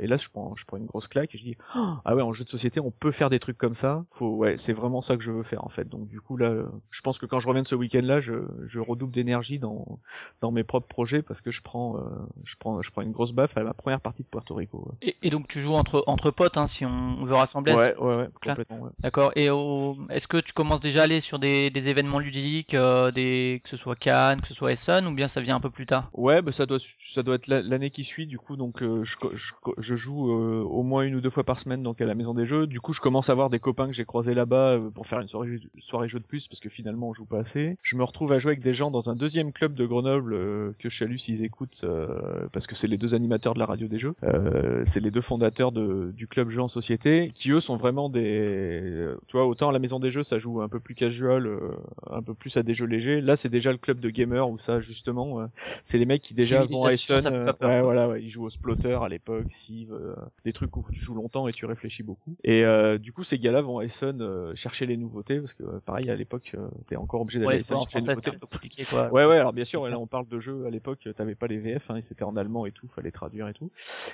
Et 0.02 0.08
là, 0.08 0.18
je 0.18 0.28
prends, 0.30 0.56
je 0.56 0.66
prends 0.66 0.78
une 0.78 0.86
grosse 0.86 1.08
claque 1.08 1.34
et 1.36 1.38
je 1.38 1.44
dis, 1.44 1.58
ah 1.74 2.16
ouais, 2.16 2.22
en 2.22 2.34
jeu 2.34 2.44
de 2.44 2.50
société, 2.50 2.80
on 2.80 2.92
peut 2.92 3.12
faire 3.12 3.30
des 3.30 3.40
trucs 3.40 3.58
comme 3.58 3.74
ça. 3.74 4.06
Faut, 4.12 4.36
ouais, 4.36 4.56
c'est 4.58 4.74
vraiment 4.74 5.02
ça 5.02 5.18
que 5.18 5.24
je 5.24 5.32
veux 5.32 5.44
faire 5.44 5.64
en 5.66 5.70
fait. 5.70 5.88
Donc 5.88 6.07
du 6.08 6.22
coup 6.22 6.38
là, 6.38 6.50
euh, 6.50 6.68
je 6.90 7.02
pense 7.02 7.20
que 7.20 7.26
quand 7.26 7.40
je 7.40 7.48
reviens 7.48 7.62
de 7.64 7.68
ce 7.68 7.76
week-end-là, 7.76 8.20
je, 8.20 8.34
je 8.66 8.80
redouble 8.80 9.14
d'énergie 9.14 9.60
dans, 9.60 10.00
dans 10.42 10.52
mes 10.52 10.64
propres 10.64 10.88
projets 10.88 11.22
parce 11.22 11.42
que 11.42 11.52
je 11.52 11.62
prends, 11.62 11.98
euh, 11.98 12.02
je 12.44 12.56
prends, 12.58 12.82
je 12.82 12.92
prends 12.92 13.02
une 13.02 13.12
grosse 13.12 13.32
baffe 13.34 13.58
à 13.58 13.64
la 13.64 13.74
première 13.74 14.02
partie 14.02 14.24
de 14.24 14.28
Puerto 14.28 14.56
Rico. 14.56 14.88
ouais. 14.90 15.10
Et, 15.10 15.28
et 15.28 15.30
donc 15.30 15.48
tu 15.48 15.60
joues 15.60 15.74
entre 15.74 16.04
entre 16.08 16.32
potes, 16.32 16.58
hein, 16.58 16.68
si 16.68 16.86
on 16.86 17.24
veut 17.26 17.36
rassembler. 17.36 17.74
Ouais, 17.74 17.96
ouais, 17.98 18.16
ouais, 18.16 18.30
complètement. 18.34 18.80
Ouais. 18.80 18.92
D'accord. 19.00 19.32
Et 19.36 19.50
au- 19.50 19.98
est-ce 20.10 20.28
que 20.28 20.38
tu 20.38 20.54
commences 20.54 20.80
déjà 20.82 21.02
à 21.02 21.04
aller 21.04 21.22
sur 21.22 21.40
des, 21.40 21.70
des 21.70 21.90
événements 21.90 22.20
ludiques, 22.20 22.74
euh, 22.74 23.12
des 23.12 23.62
que 23.64 23.70
ce 23.70 23.78
soit 23.78 23.96
Cannes, 23.96 24.42
que 24.42 24.48
ce 24.48 24.54
soit 24.54 24.72
Essen, 24.72 25.06
ou 25.08 25.14
bien 25.14 25.28
ça 25.28 25.42
vient 25.42 25.56
un 25.56 25.60
peu 25.60 25.70
plus 25.70 25.86
tard? 25.86 26.10
Ouais, 26.14 26.42
bah 26.42 26.52
ça 26.52 26.66
doit 26.66 26.78
ça 26.80 27.24
doit 27.24 27.36
être 27.36 27.48
la- 27.48 27.62
l'année 27.62 27.90
qui 27.90 28.04
suit 28.04 28.28
du 28.28 28.38
coup 28.38 28.56
donc 28.56 28.82
euh, 28.84 29.04
je, 29.04 29.16
je, 29.34 29.54
je 29.78 29.96
joue 29.96 30.32
euh, 30.32 30.62
au 30.64 30.84
moins 30.84 31.02
une 31.04 31.16
ou 31.16 31.22
deux 31.22 31.30
fois 31.30 31.44
par 31.44 31.60
semaine 31.60 31.82
donc 31.84 32.00
à 32.02 32.06
la 32.06 32.16
maison 32.16 32.34
des 32.34 32.46
jeux. 32.46 32.68
Du 32.68 32.80
coup, 32.80 32.94
je 32.94 33.02
commence 33.02 33.30
à 33.30 33.34
voir 33.34 33.50
des 33.50 33.60
copains 33.60 33.88
que 33.88 33.94
j'ai 33.94 34.06
croisés 34.06 34.34
là-bas 34.34 34.74
euh, 34.76 34.90
pour 34.92 35.08
faire 35.08 35.20
une 35.20 35.28
soirée 35.28 35.56
soirée 35.80 35.97
jeu 36.06 36.20
de 36.20 36.24
plus 36.24 36.48
parce 36.48 36.60
que 36.60 36.70
finalement 36.70 37.10
on 37.10 37.14
joue 37.14 37.26
pas 37.26 37.40
assez. 37.40 37.78
Je 37.82 37.96
me 37.96 38.04
retrouve 38.04 38.32
à 38.32 38.38
jouer 38.38 38.52
avec 38.52 38.62
des 38.62 38.76
gens 38.76 38.92
dans 38.92 39.10
un 39.10 39.16
deuxième 39.16 39.52
club 39.52 39.74
de 39.74 39.86
Grenoble 39.86 40.34
euh, 40.34 40.76
que 40.78 40.90
je 40.90 40.98
salue 40.98 41.18
s'ils 41.18 41.44
écoutent 41.44 41.82
euh, 41.84 42.48
parce 42.52 42.68
que 42.68 42.76
c'est 42.76 42.88
les 42.88 42.98
deux 42.98 43.16
animateurs 43.16 43.56
de 43.56 43.60
la 43.60 43.66
radio 43.66 43.88
des 43.88 43.98
jeux. 43.98 44.14
Euh, 44.24 44.84
c'est 44.86 45.00
les 45.00 45.10
deux 45.10 45.22
fondateurs 45.22 45.72
de, 45.72 46.12
du 46.16 46.28
club 46.28 46.50
jeu 46.50 46.62
en 46.62 46.68
société 46.68 47.32
qui 47.34 47.50
eux 47.52 47.60
sont 47.60 47.78
vraiment 47.78 48.10
des 48.10 49.08
tu 49.28 49.38
vois 49.38 49.48
autant 49.48 49.70
à 49.70 49.72
la 49.72 49.80
maison 49.80 50.00
des 50.00 50.12
jeux 50.12 50.24
ça 50.24 50.38
joue 50.38 50.62
un 50.62 50.70
peu 50.70 50.80
plus 50.80 50.94
casual 50.94 51.48
euh, 51.48 51.72
un 52.10 52.22
peu 52.22 52.34
plus 52.34 52.58
à 52.58 52.64
des 52.64 52.74
jeux 52.74 52.86
légers. 52.86 53.22
Là, 53.22 53.36
c'est 53.36 53.50
déjà 53.50 53.72
le 53.72 53.78
club 53.78 54.00
de 54.00 54.10
gamers 54.10 54.50
où 54.50 54.58
ça 54.58 54.80
justement 54.80 55.42
euh, 55.42 55.46
c'est 55.84 55.98
les 55.98 56.06
mecs 56.06 56.22
qui 56.22 56.34
déjà 56.34 56.64
vont 56.64 56.86
à 56.86 56.92
Essen, 56.92 57.54
ouais, 57.62 57.82
voilà, 57.82 58.10
ouais, 58.10 58.22
ils 58.22 58.30
jouent 58.30 58.46
au 58.46 58.50
Splotter 58.50 58.98
à 59.02 59.08
l'époque, 59.08 59.48
euh, 59.72 60.16
des 60.46 60.54
trucs 60.54 60.76
où 60.76 60.86
tu 60.92 61.00
joues 61.00 61.16
longtemps 61.16 61.48
et 61.48 61.54
tu 61.54 61.66
réfléchis 61.66 62.04
beaucoup. 62.04 62.36
Et 62.44 62.64
du 63.00 63.14
coup, 63.14 63.24
ces 63.24 63.40
gars-là 63.40 63.62
vont 63.62 63.80
à 63.80 63.84
Essen 63.84 64.54
chercher 64.56 64.86
les 64.86 64.98
nouveautés 64.98 65.40
parce 65.40 65.54
que 65.54 65.64
euh, 65.64 65.80
pareil 65.88 66.10
à 66.12 66.16
l'époque, 66.16 66.52
euh, 66.56 66.68
t'es 66.86 66.98
encore 66.98 67.22
obligé 67.22 67.40
d'aller 67.40 67.58
Ouais, 67.58 67.64
chercher 67.64 67.98
un 68.10 68.16
peu 68.16 68.46
compliqué 68.46 68.84
quoi. 68.84 69.10
Ouais, 69.12 69.26
ouais, 69.26 69.38
alors 69.38 69.54
bien 69.54 69.66
sûr, 69.66 69.88
là 69.88 69.98
on 69.98 70.06
parle 70.06 70.28
de 70.28 70.40
jeux 70.40 70.66
à 70.68 70.70
l'époque, 70.70 71.08
t'avais 71.16 71.34
pas 71.34 71.48
les 71.48 71.58
VF, 71.58 71.90
hein, 71.90 72.00
c'était 72.02 72.24
en 72.26 72.36
allemand 72.36 72.66
et 72.66 72.72
tout, 72.72 72.88
fallait 72.94 73.10
traduire 73.12 73.48
et 73.48 73.54
tout. 73.54 73.72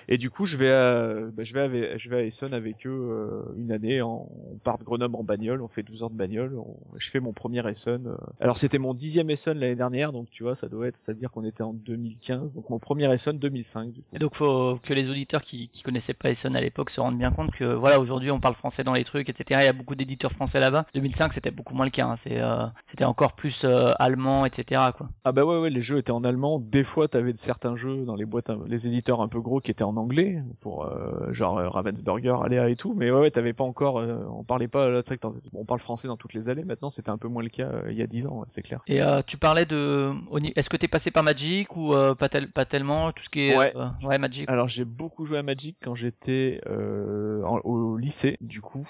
Et 0.08 0.18
du 0.18 0.30
coup, 0.30 0.46
je 0.46 0.56
vais 0.58 0.72
à, 0.72 1.14
bah, 1.34 1.44
je 1.44 1.54
vais 1.54 1.62
à, 1.94 1.98
je 1.98 2.10
vais 2.10 2.18
à 2.18 2.24
Essen 2.24 2.54
avec 2.54 2.86
eux 2.86 2.92
euh, 2.92 3.42
une 3.58 3.72
année, 3.72 4.02
en- 4.02 4.30
on 4.54 4.58
part 4.58 4.78
de 4.78 4.84
Grenoble 4.84 5.16
en 5.16 5.24
bagnole, 5.24 5.62
on 5.62 5.68
fait 5.68 5.82
12 5.84 6.04
heures 6.04 6.10
de 6.12 6.16
bagnole, 6.16 6.56
on- 6.58 6.78
je 6.98 7.10
fais 7.10 7.20
mon 7.20 7.34
premier 7.34 7.68
Essen. 7.68 8.06
euh. 8.08 8.16
Alors 8.40 8.58
c'était 8.60 8.78
mon 8.78 8.94
dixième 8.94 9.30
Essen 9.32 9.58
l'année 9.58 9.76
dernière, 9.76 10.12
donc 10.14 10.30
tu 10.30 10.44
vois, 10.44 10.56
ça 10.56 10.68
doit 10.70 10.88
être, 10.88 10.98
c'est-à-dire 10.98 11.32
qu'on 11.32 11.44
était 11.44 11.64
en 11.64 11.74
2015, 11.74 12.54
donc 12.54 12.70
mon 12.70 12.78
premier 12.80 13.12
Essen 13.12 13.38
2005 13.40 13.92
du 13.94 14.02
coup. 14.02 14.08
Et 14.16 14.20
donc 14.20 14.36
faut 14.36 14.78
que 14.84 14.94
les 14.94 15.10
auditeurs 15.10 15.42
qui, 15.42 15.70
qui 15.70 15.82
connaissaient 15.82 16.14
pas 16.14 16.30
Essen 16.30 16.56
à 16.56 16.62
l'époque 16.62 16.90
se 16.92 17.02
rendent 17.02 17.18
bien 17.18 17.32
compte 17.32 17.52
que 17.52 17.64
voilà 17.74 18.00
aujourd'hui 18.00 18.30
on 18.30 18.40
parle 18.40 18.54
français 18.56 18.84
dans 18.84 18.94
les 18.94 19.04
trucs 19.04 19.30
etc. 19.30 19.62
Il 19.64 19.66
y 19.66 19.70
a 19.70 19.74
beaucoup 19.74 19.96
d'éditeurs 19.96 20.32
français 20.32 20.60
là-bas. 20.60 20.86
2005 20.94 21.34
c'était 21.34 21.52
beaucoup 21.52 21.63
moins 21.72 21.86
le 21.86 21.92
cas. 21.92 22.06
hein. 22.08 22.16
C'est 22.16 22.40
euh, 22.42 22.66
c'était 22.88 23.06
encore 23.06 23.34
plus 23.34 23.64
euh, 23.64 23.94
allemand 24.00 24.46
etc. 24.46 24.82
Quoi. 24.98 25.10
Ah 25.24 25.32
bah 25.32 25.46
ouais, 25.46 25.60
ouais, 25.60 25.70
les 25.70 25.82
jeux 25.82 25.98
étaient 26.00 26.12
en 26.12 26.24
allemand. 26.24 26.60
Des 26.60 26.84
fois, 26.84 27.08
t'avais 27.08 27.34
certains 27.38 27.76
jeux 27.76 28.04
dans 28.06 28.16
les 28.16 28.26
boîtes, 28.26 28.52
les 28.68 28.88
éditeurs 28.88 29.22
un 29.22 29.28
peu 29.28 29.40
gros 29.40 29.60
qui 29.62 29.72
étaient 29.72 29.84
en 29.84 29.96
anglais, 29.98 30.44
pour 30.60 30.86
euh, 30.86 31.32
genre 31.32 31.54
Ravensburger, 31.56 32.36
Aléa 32.44 32.70
et 32.70 32.76
tout. 32.76 32.94
Mais 32.96 33.12
ouais, 33.12 33.20
ouais 33.22 33.32
t'avais 33.32 33.54
pas 33.54 33.64
encore, 33.64 33.96
on 33.96 34.44
parlait 34.44 34.68
pas, 34.68 34.90
là, 34.90 35.02
que 35.04 35.14
on 35.54 35.64
parle 35.66 35.80
français 35.80 36.08
dans 36.08 36.18
toutes 36.18 36.34
les 36.34 36.50
allées. 36.50 36.64
Maintenant, 36.64 36.90
c'était 36.90 37.10
un 37.12 37.18
peu 37.18 37.28
moins 37.28 37.44
le 37.44 37.50
cas 37.50 37.70
il 37.90 37.96
y 37.98 38.02
a 38.02 38.08
10 38.08 38.26
ans, 38.28 38.40
ouais, 38.40 38.46
c'est 38.50 38.62
clair. 38.64 38.82
Et 38.88 39.00
tu 39.28 39.38
parlais 39.38 39.66
de 39.66 40.12
est-ce 40.56 40.70
que 40.70 40.78
t'es 40.78 40.88
passé 40.88 41.12
par 41.12 41.24
Magic 41.24 41.76
ou 41.78 41.94
pas, 42.18 42.30
tel- 42.30 42.52
pas 42.52 42.66
tellement 42.66 43.12
tout 43.12 43.24
ce 43.24 43.30
qui 43.30 43.42
est 43.50 43.58
Ouais. 43.58 43.74
ouais 44.04 44.18
Magic? 44.18 44.50
Alors 44.50 44.68
j'ai 44.68 44.86
beaucoup 44.86 45.26
joué 45.26 45.38
à 45.38 45.44
Magic 45.44 45.78
quand 45.84 45.96
j'étais 45.96 46.60
en- 46.68 47.60
au 47.64 47.98
lycée. 47.98 48.38
Du 48.42 48.62
coup, 48.62 48.88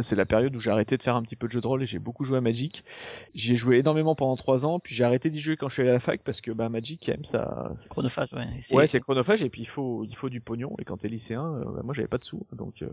c'est 0.00 0.16
la 0.16 0.24
période 0.26 0.54
où 0.56 0.58
j'ai 0.60 0.70
arrêté 0.70 0.96
de 0.96 1.02
faire 1.02 1.16
un 1.16 1.22
petit 1.22 1.36
peu 1.36 1.46
de 1.46 1.52
jeu 1.52 1.60
de 1.60 1.66
rôle 1.66 1.82
et 1.82 1.86
j'ai 1.86 1.97
beaucoup 1.98 2.24
joué 2.24 2.38
à 2.38 2.40
Magic. 2.40 2.84
J'y 3.34 3.54
ai 3.54 3.56
joué 3.56 3.78
énormément 3.78 4.14
pendant 4.14 4.36
trois 4.36 4.64
ans, 4.64 4.78
puis 4.78 4.94
j'ai 4.94 5.04
arrêté 5.04 5.30
d'y 5.30 5.40
jouer 5.40 5.56
quand 5.56 5.68
je 5.68 5.74
suis 5.74 5.82
allé 5.82 5.90
à 5.90 5.94
la 5.94 6.00
fac 6.00 6.22
parce 6.22 6.40
que 6.40 6.50
bah 6.50 6.68
Magic 6.68 7.02
quand 7.04 7.12
même 7.12 7.24
ça. 7.24 7.72
C'est 7.76 7.88
chronophage 7.88 8.32
ouais. 8.34 8.48
Et 8.70 8.74
Ouais, 8.74 8.86
c'est 8.86 9.00
chronophage 9.00 9.42
et 9.42 9.50
puis 9.50 9.62
il 9.62 9.66
faut 9.68 10.04
il 10.04 10.14
faut 10.14 10.28
du 10.28 10.40
pognon 10.40 10.74
et 10.78 10.84
quand 10.84 10.98
t'es 10.98 11.08
lycéen, 11.08 11.44
euh, 11.44 11.64
bah, 11.64 11.80
moi 11.84 11.94
j'avais 11.94 12.08
pas 12.08 12.18
de 12.18 12.24
sous 12.24 12.46
donc 12.52 12.82
euh, 12.82 12.88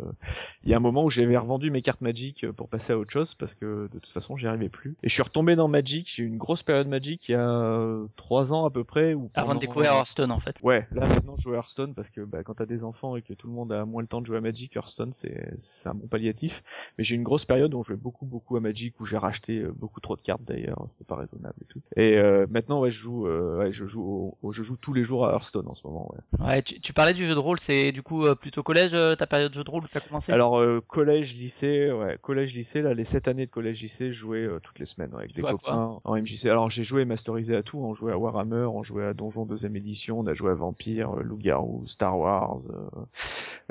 il 0.63 0.69
y 0.69 0.73
a 0.73 0.77
un 0.77 0.81
moment 0.81 1.03
où 1.03 1.09
j'avais 1.09 1.37
revendu 1.37 1.71
mes 1.71 1.81
cartes 1.81 2.01
Magic 2.01 2.43
euh, 2.43 2.53
pour 2.53 2.69
passer 2.69 2.93
à 2.93 2.97
autre 2.97 3.11
chose 3.11 3.35
parce 3.35 3.55
que 3.55 3.87
de 3.91 3.99
toute 3.99 4.11
façon 4.11 4.37
j'y 4.37 4.47
arrivais 4.47 4.69
plus. 4.69 4.95
Et 5.03 5.09
je 5.09 5.13
suis 5.13 5.23
retombé 5.23 5.55
dans 5.55 5.67
Magic, 5.67 6.11
j'ai 6.13 6.23
eu 6.23 6.27
une 6.27 6.37
grosse 6.37 6.63
période 6.63 6.87
Magic 6.87 7.29
il 7.29 7.33
y 7.33 7.35
a 7.35 7.97
trois 8.15 8.53
ans 8.53 8.65
à 8.65 8.71
peu 8.71 8.83
près 8.83 9.13
où 9.13 9.29
avant 9.33 9.55
de 9.55 9.59
découvrir 9.59 9.91
Hearthstone 9.93 10.31
en 10.31 10.39
fait. 10.39 10.59
Ouais, 10.63 10.87
là 10.91 11.07
maintenant 11.07 11.35
je 11.37 11.43
joue 11.43 11.53
à 11.53 11.57
Hearthstone 11.57 11.93
parce 11.93 12.09
que 12.09 12.21
bah, 12.21 12.43
quand 12.43 12.55
t'as 12.55 12.65
des 12.65 12.83
enfants 12.83 13.15
et 13.15 13.21
que 13.21 13.33
tout 13.33 13.47
le 13.47 13.53
monde 13.53 13.71
a 13.71 13.85
moins 13.85 14.01
le 14.01 14.07
temps 14.07 14.21
de 14.21 14.25
jouer 14.25 14.37
à 14.37 14.41
Magic, 14.41 14.75
Hearthstone 14.75 15.11
c'est 15.13 15.53
c'est 15.57 15.89
un 15.89 15.95
bon 15.95 16.07
palliatif. 16.07 16.63
Mais 16.97 17.03
j'ai 17.03 17.15
eu 17.15 17.17
une 17.17 17.23
grosse 17.23 17.45
période 17.45 17.73
où 17.73 17.83
je 17.83 17.89
jouais 17.89 17.97
beaucoup 17.97 18.25
beaucoup 18.25 18.57
à 18.57 18.59
Magic 18.59 18.94
où 18.99 19.05
j'ai 19.05 19.17
racheté 19.17 19.59
euh, 19.59 19.71
beaucoup 19.75 19.99
trop 19.99 20.15
de 20.15 20.21
cartes 20.21 20.43
d'ailleurs, 20.43 20.83
c'était 20.87 21.03
pas 21.03 21.15
raisonnable 21.15 21.55
et 21.61 21.65
tout. 21.65 21.81
Et 21.97 22.17
euh, 22.17 22.45
maintenant 22.49 22.79
ouais 22.79 22.91
je 22.91 22.99
joue 22.99 23.27
euh, 23.27 23.57
ouais 23.59 23.71
je 23.71 23.85
joue 23.85 24.03
au- 24.03 24.37
au- 24.41 24.51
je 24.51 24.63
joue 24.63 24.77
tous 24.77 24.93
les 24.93 25.03
jours 25.03 25.27
à 25.27 25.31
Hearthstone 25.33 25.67
en 25.67 25.73
ce 25.73 25.85
moment. 25.85 26.11
Ouais. 26.39 26.45
Ouais, 26.47 26.61
tu, 26.61 26.79
tu 26.79 26.93
parlais 26.93 27.13
du 27.13 27.25
jeu 27.25 27.33
de 27.33 27.39
rôle, 27.39 27.59
c'est 27.59 27.91
du 27.91 28.01
coup 28.03 28.25
euh, 28.25 28.35
plutôt 28.35 28.63
collège 28.63 28.91
euh, 28.93 29.15
ta 29.15 29.27
période 29.27 29.51
de 29.51 29.55
jeu 29.57 29.63
de 29.63 29.69
rôle 29.69 29.83
où 29.83 29.87
t'as 29.91 29.99
commencé? 29.99 30.31
Alors 30.31 30.59
euh, 30.59 30.81
collège 30.87 31.35
lycée 31.35 31.91
ouais 31.91 32.17
collège 32.21 32.55
lycée 32.55 32.81
là 32.81 32.93
les 32.93 33.03
sept 33.03 33.27
années 33.27 33.45
de 33.45 33.51
collège 33.51 33.81
lycée 33.81 34.11
je 34.11 34.17
jouais 34.17 34.43
euh, 34.45 34.59
toutes 34.61 34.79
les 34.79 34.85
semaines 34.85 35.11
ouais, 35.11 35.19
avec 35.19 35.33
Tu 35.33 35.41
des 35.41 35.47
copains 35.47 35.99
en 36.03 36.15
MJC. 36.15 36.45
Alors 36.45 36.69
j'ai 36.69 36.83
joué 36.83 37.05
masterisé 37.05 37.55
à 37.55 37.63
tout, 37.63 37.79
on 37.79 37.93
jouait 37.93 38.11
à 38.13 38.17
Warhammer, 38.17 38.65
on 38.71 38.83
jouait 38.83 39.05
à 39.05 39.13
Donjon 39.13 39.45
deuxième 39.45 39.75
édition, 39.75 40.19
on 40.19 40.27
a 40.27 40.33
joué 40.33 40.51
à 40.51 40.55
Vampire, 40.55 41.11
Loup-garou, 41.17 41.85
Star 41.87 42.17
Wars. 42.17 42.59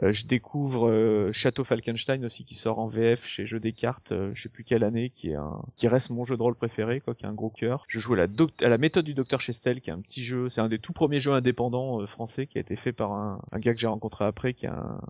je 0.03 0.27
découvre 0.27 0.89
euh, 0.89 1.33
Château 1.33 1.65
Falkenstein 1.65 2.25
aussi 2.25 2.45
qui 2.45 2.55
sort 2.55 2.79
en 2.79 2.87
VF 2.87 3.27
chez 3.27 3.47
Jeux 3.47 3.61
des 3.61 3.73
cartes, 3.73 4.13
je 4.35 4.43
sais 4.43 4.49
plus 4.49 4.65
quelle 4.65 4.85
année, 4.85 5.11
qui 5.15 5.31
est 5.31 5.35
un 5.37 5.63
qui 5.77 5.89
reste 5.89 6.11
mon 6.11 6.25
jeu 6.25 6.37
de 6.37 6.43
rôle 6.43 6.55
préféré 6.55 7.01
quoi, 7.01 7.15
qui 7.15 7.25
a 7.27 7.29
un 7.29 7.33
gros 7.35 7.51
cœur. 7.51 7.85
Je 7.89 7.99
joue 8.01 8.15
à 8.15 8.17
la 8.17 8.27
doc- 8.27 8.63
à 8.63 8.69
la 8.69 8.79
méthode 8.79 9.05
du 9.05 9.15
docteur 9.15 9.41
Chestel 9.41 9.81
qui 9.81 9.91
est 9.91 9.93
un 9.93 10.01
petit 10.01 10.23
jeu, 10.25 10.49
c'est 10.49 10.61
un 10.61 10.69
des 10.69 10.79
tout 10.79 10.93
premiers 10.93 11.21
jeux 11.21 11.33
indépendants 11.33 12.01
euh, 12.01 12.07
français 12.07 12.47
qui 12.47 12.59
a 12.59 12.61
été 12.61 12.77
fait 12.77 12.93
par 12.93 13.13
un, 13.13 13.41
un 13.53 13.59
gars 13.59 13.75
que 13.75 13.81
j'ai 13.81 13.87
rencontré 13.87 14.25
après 14.25 14.55
qui 14.55 14.67
a 14.67 14.75
un 14.75 15.01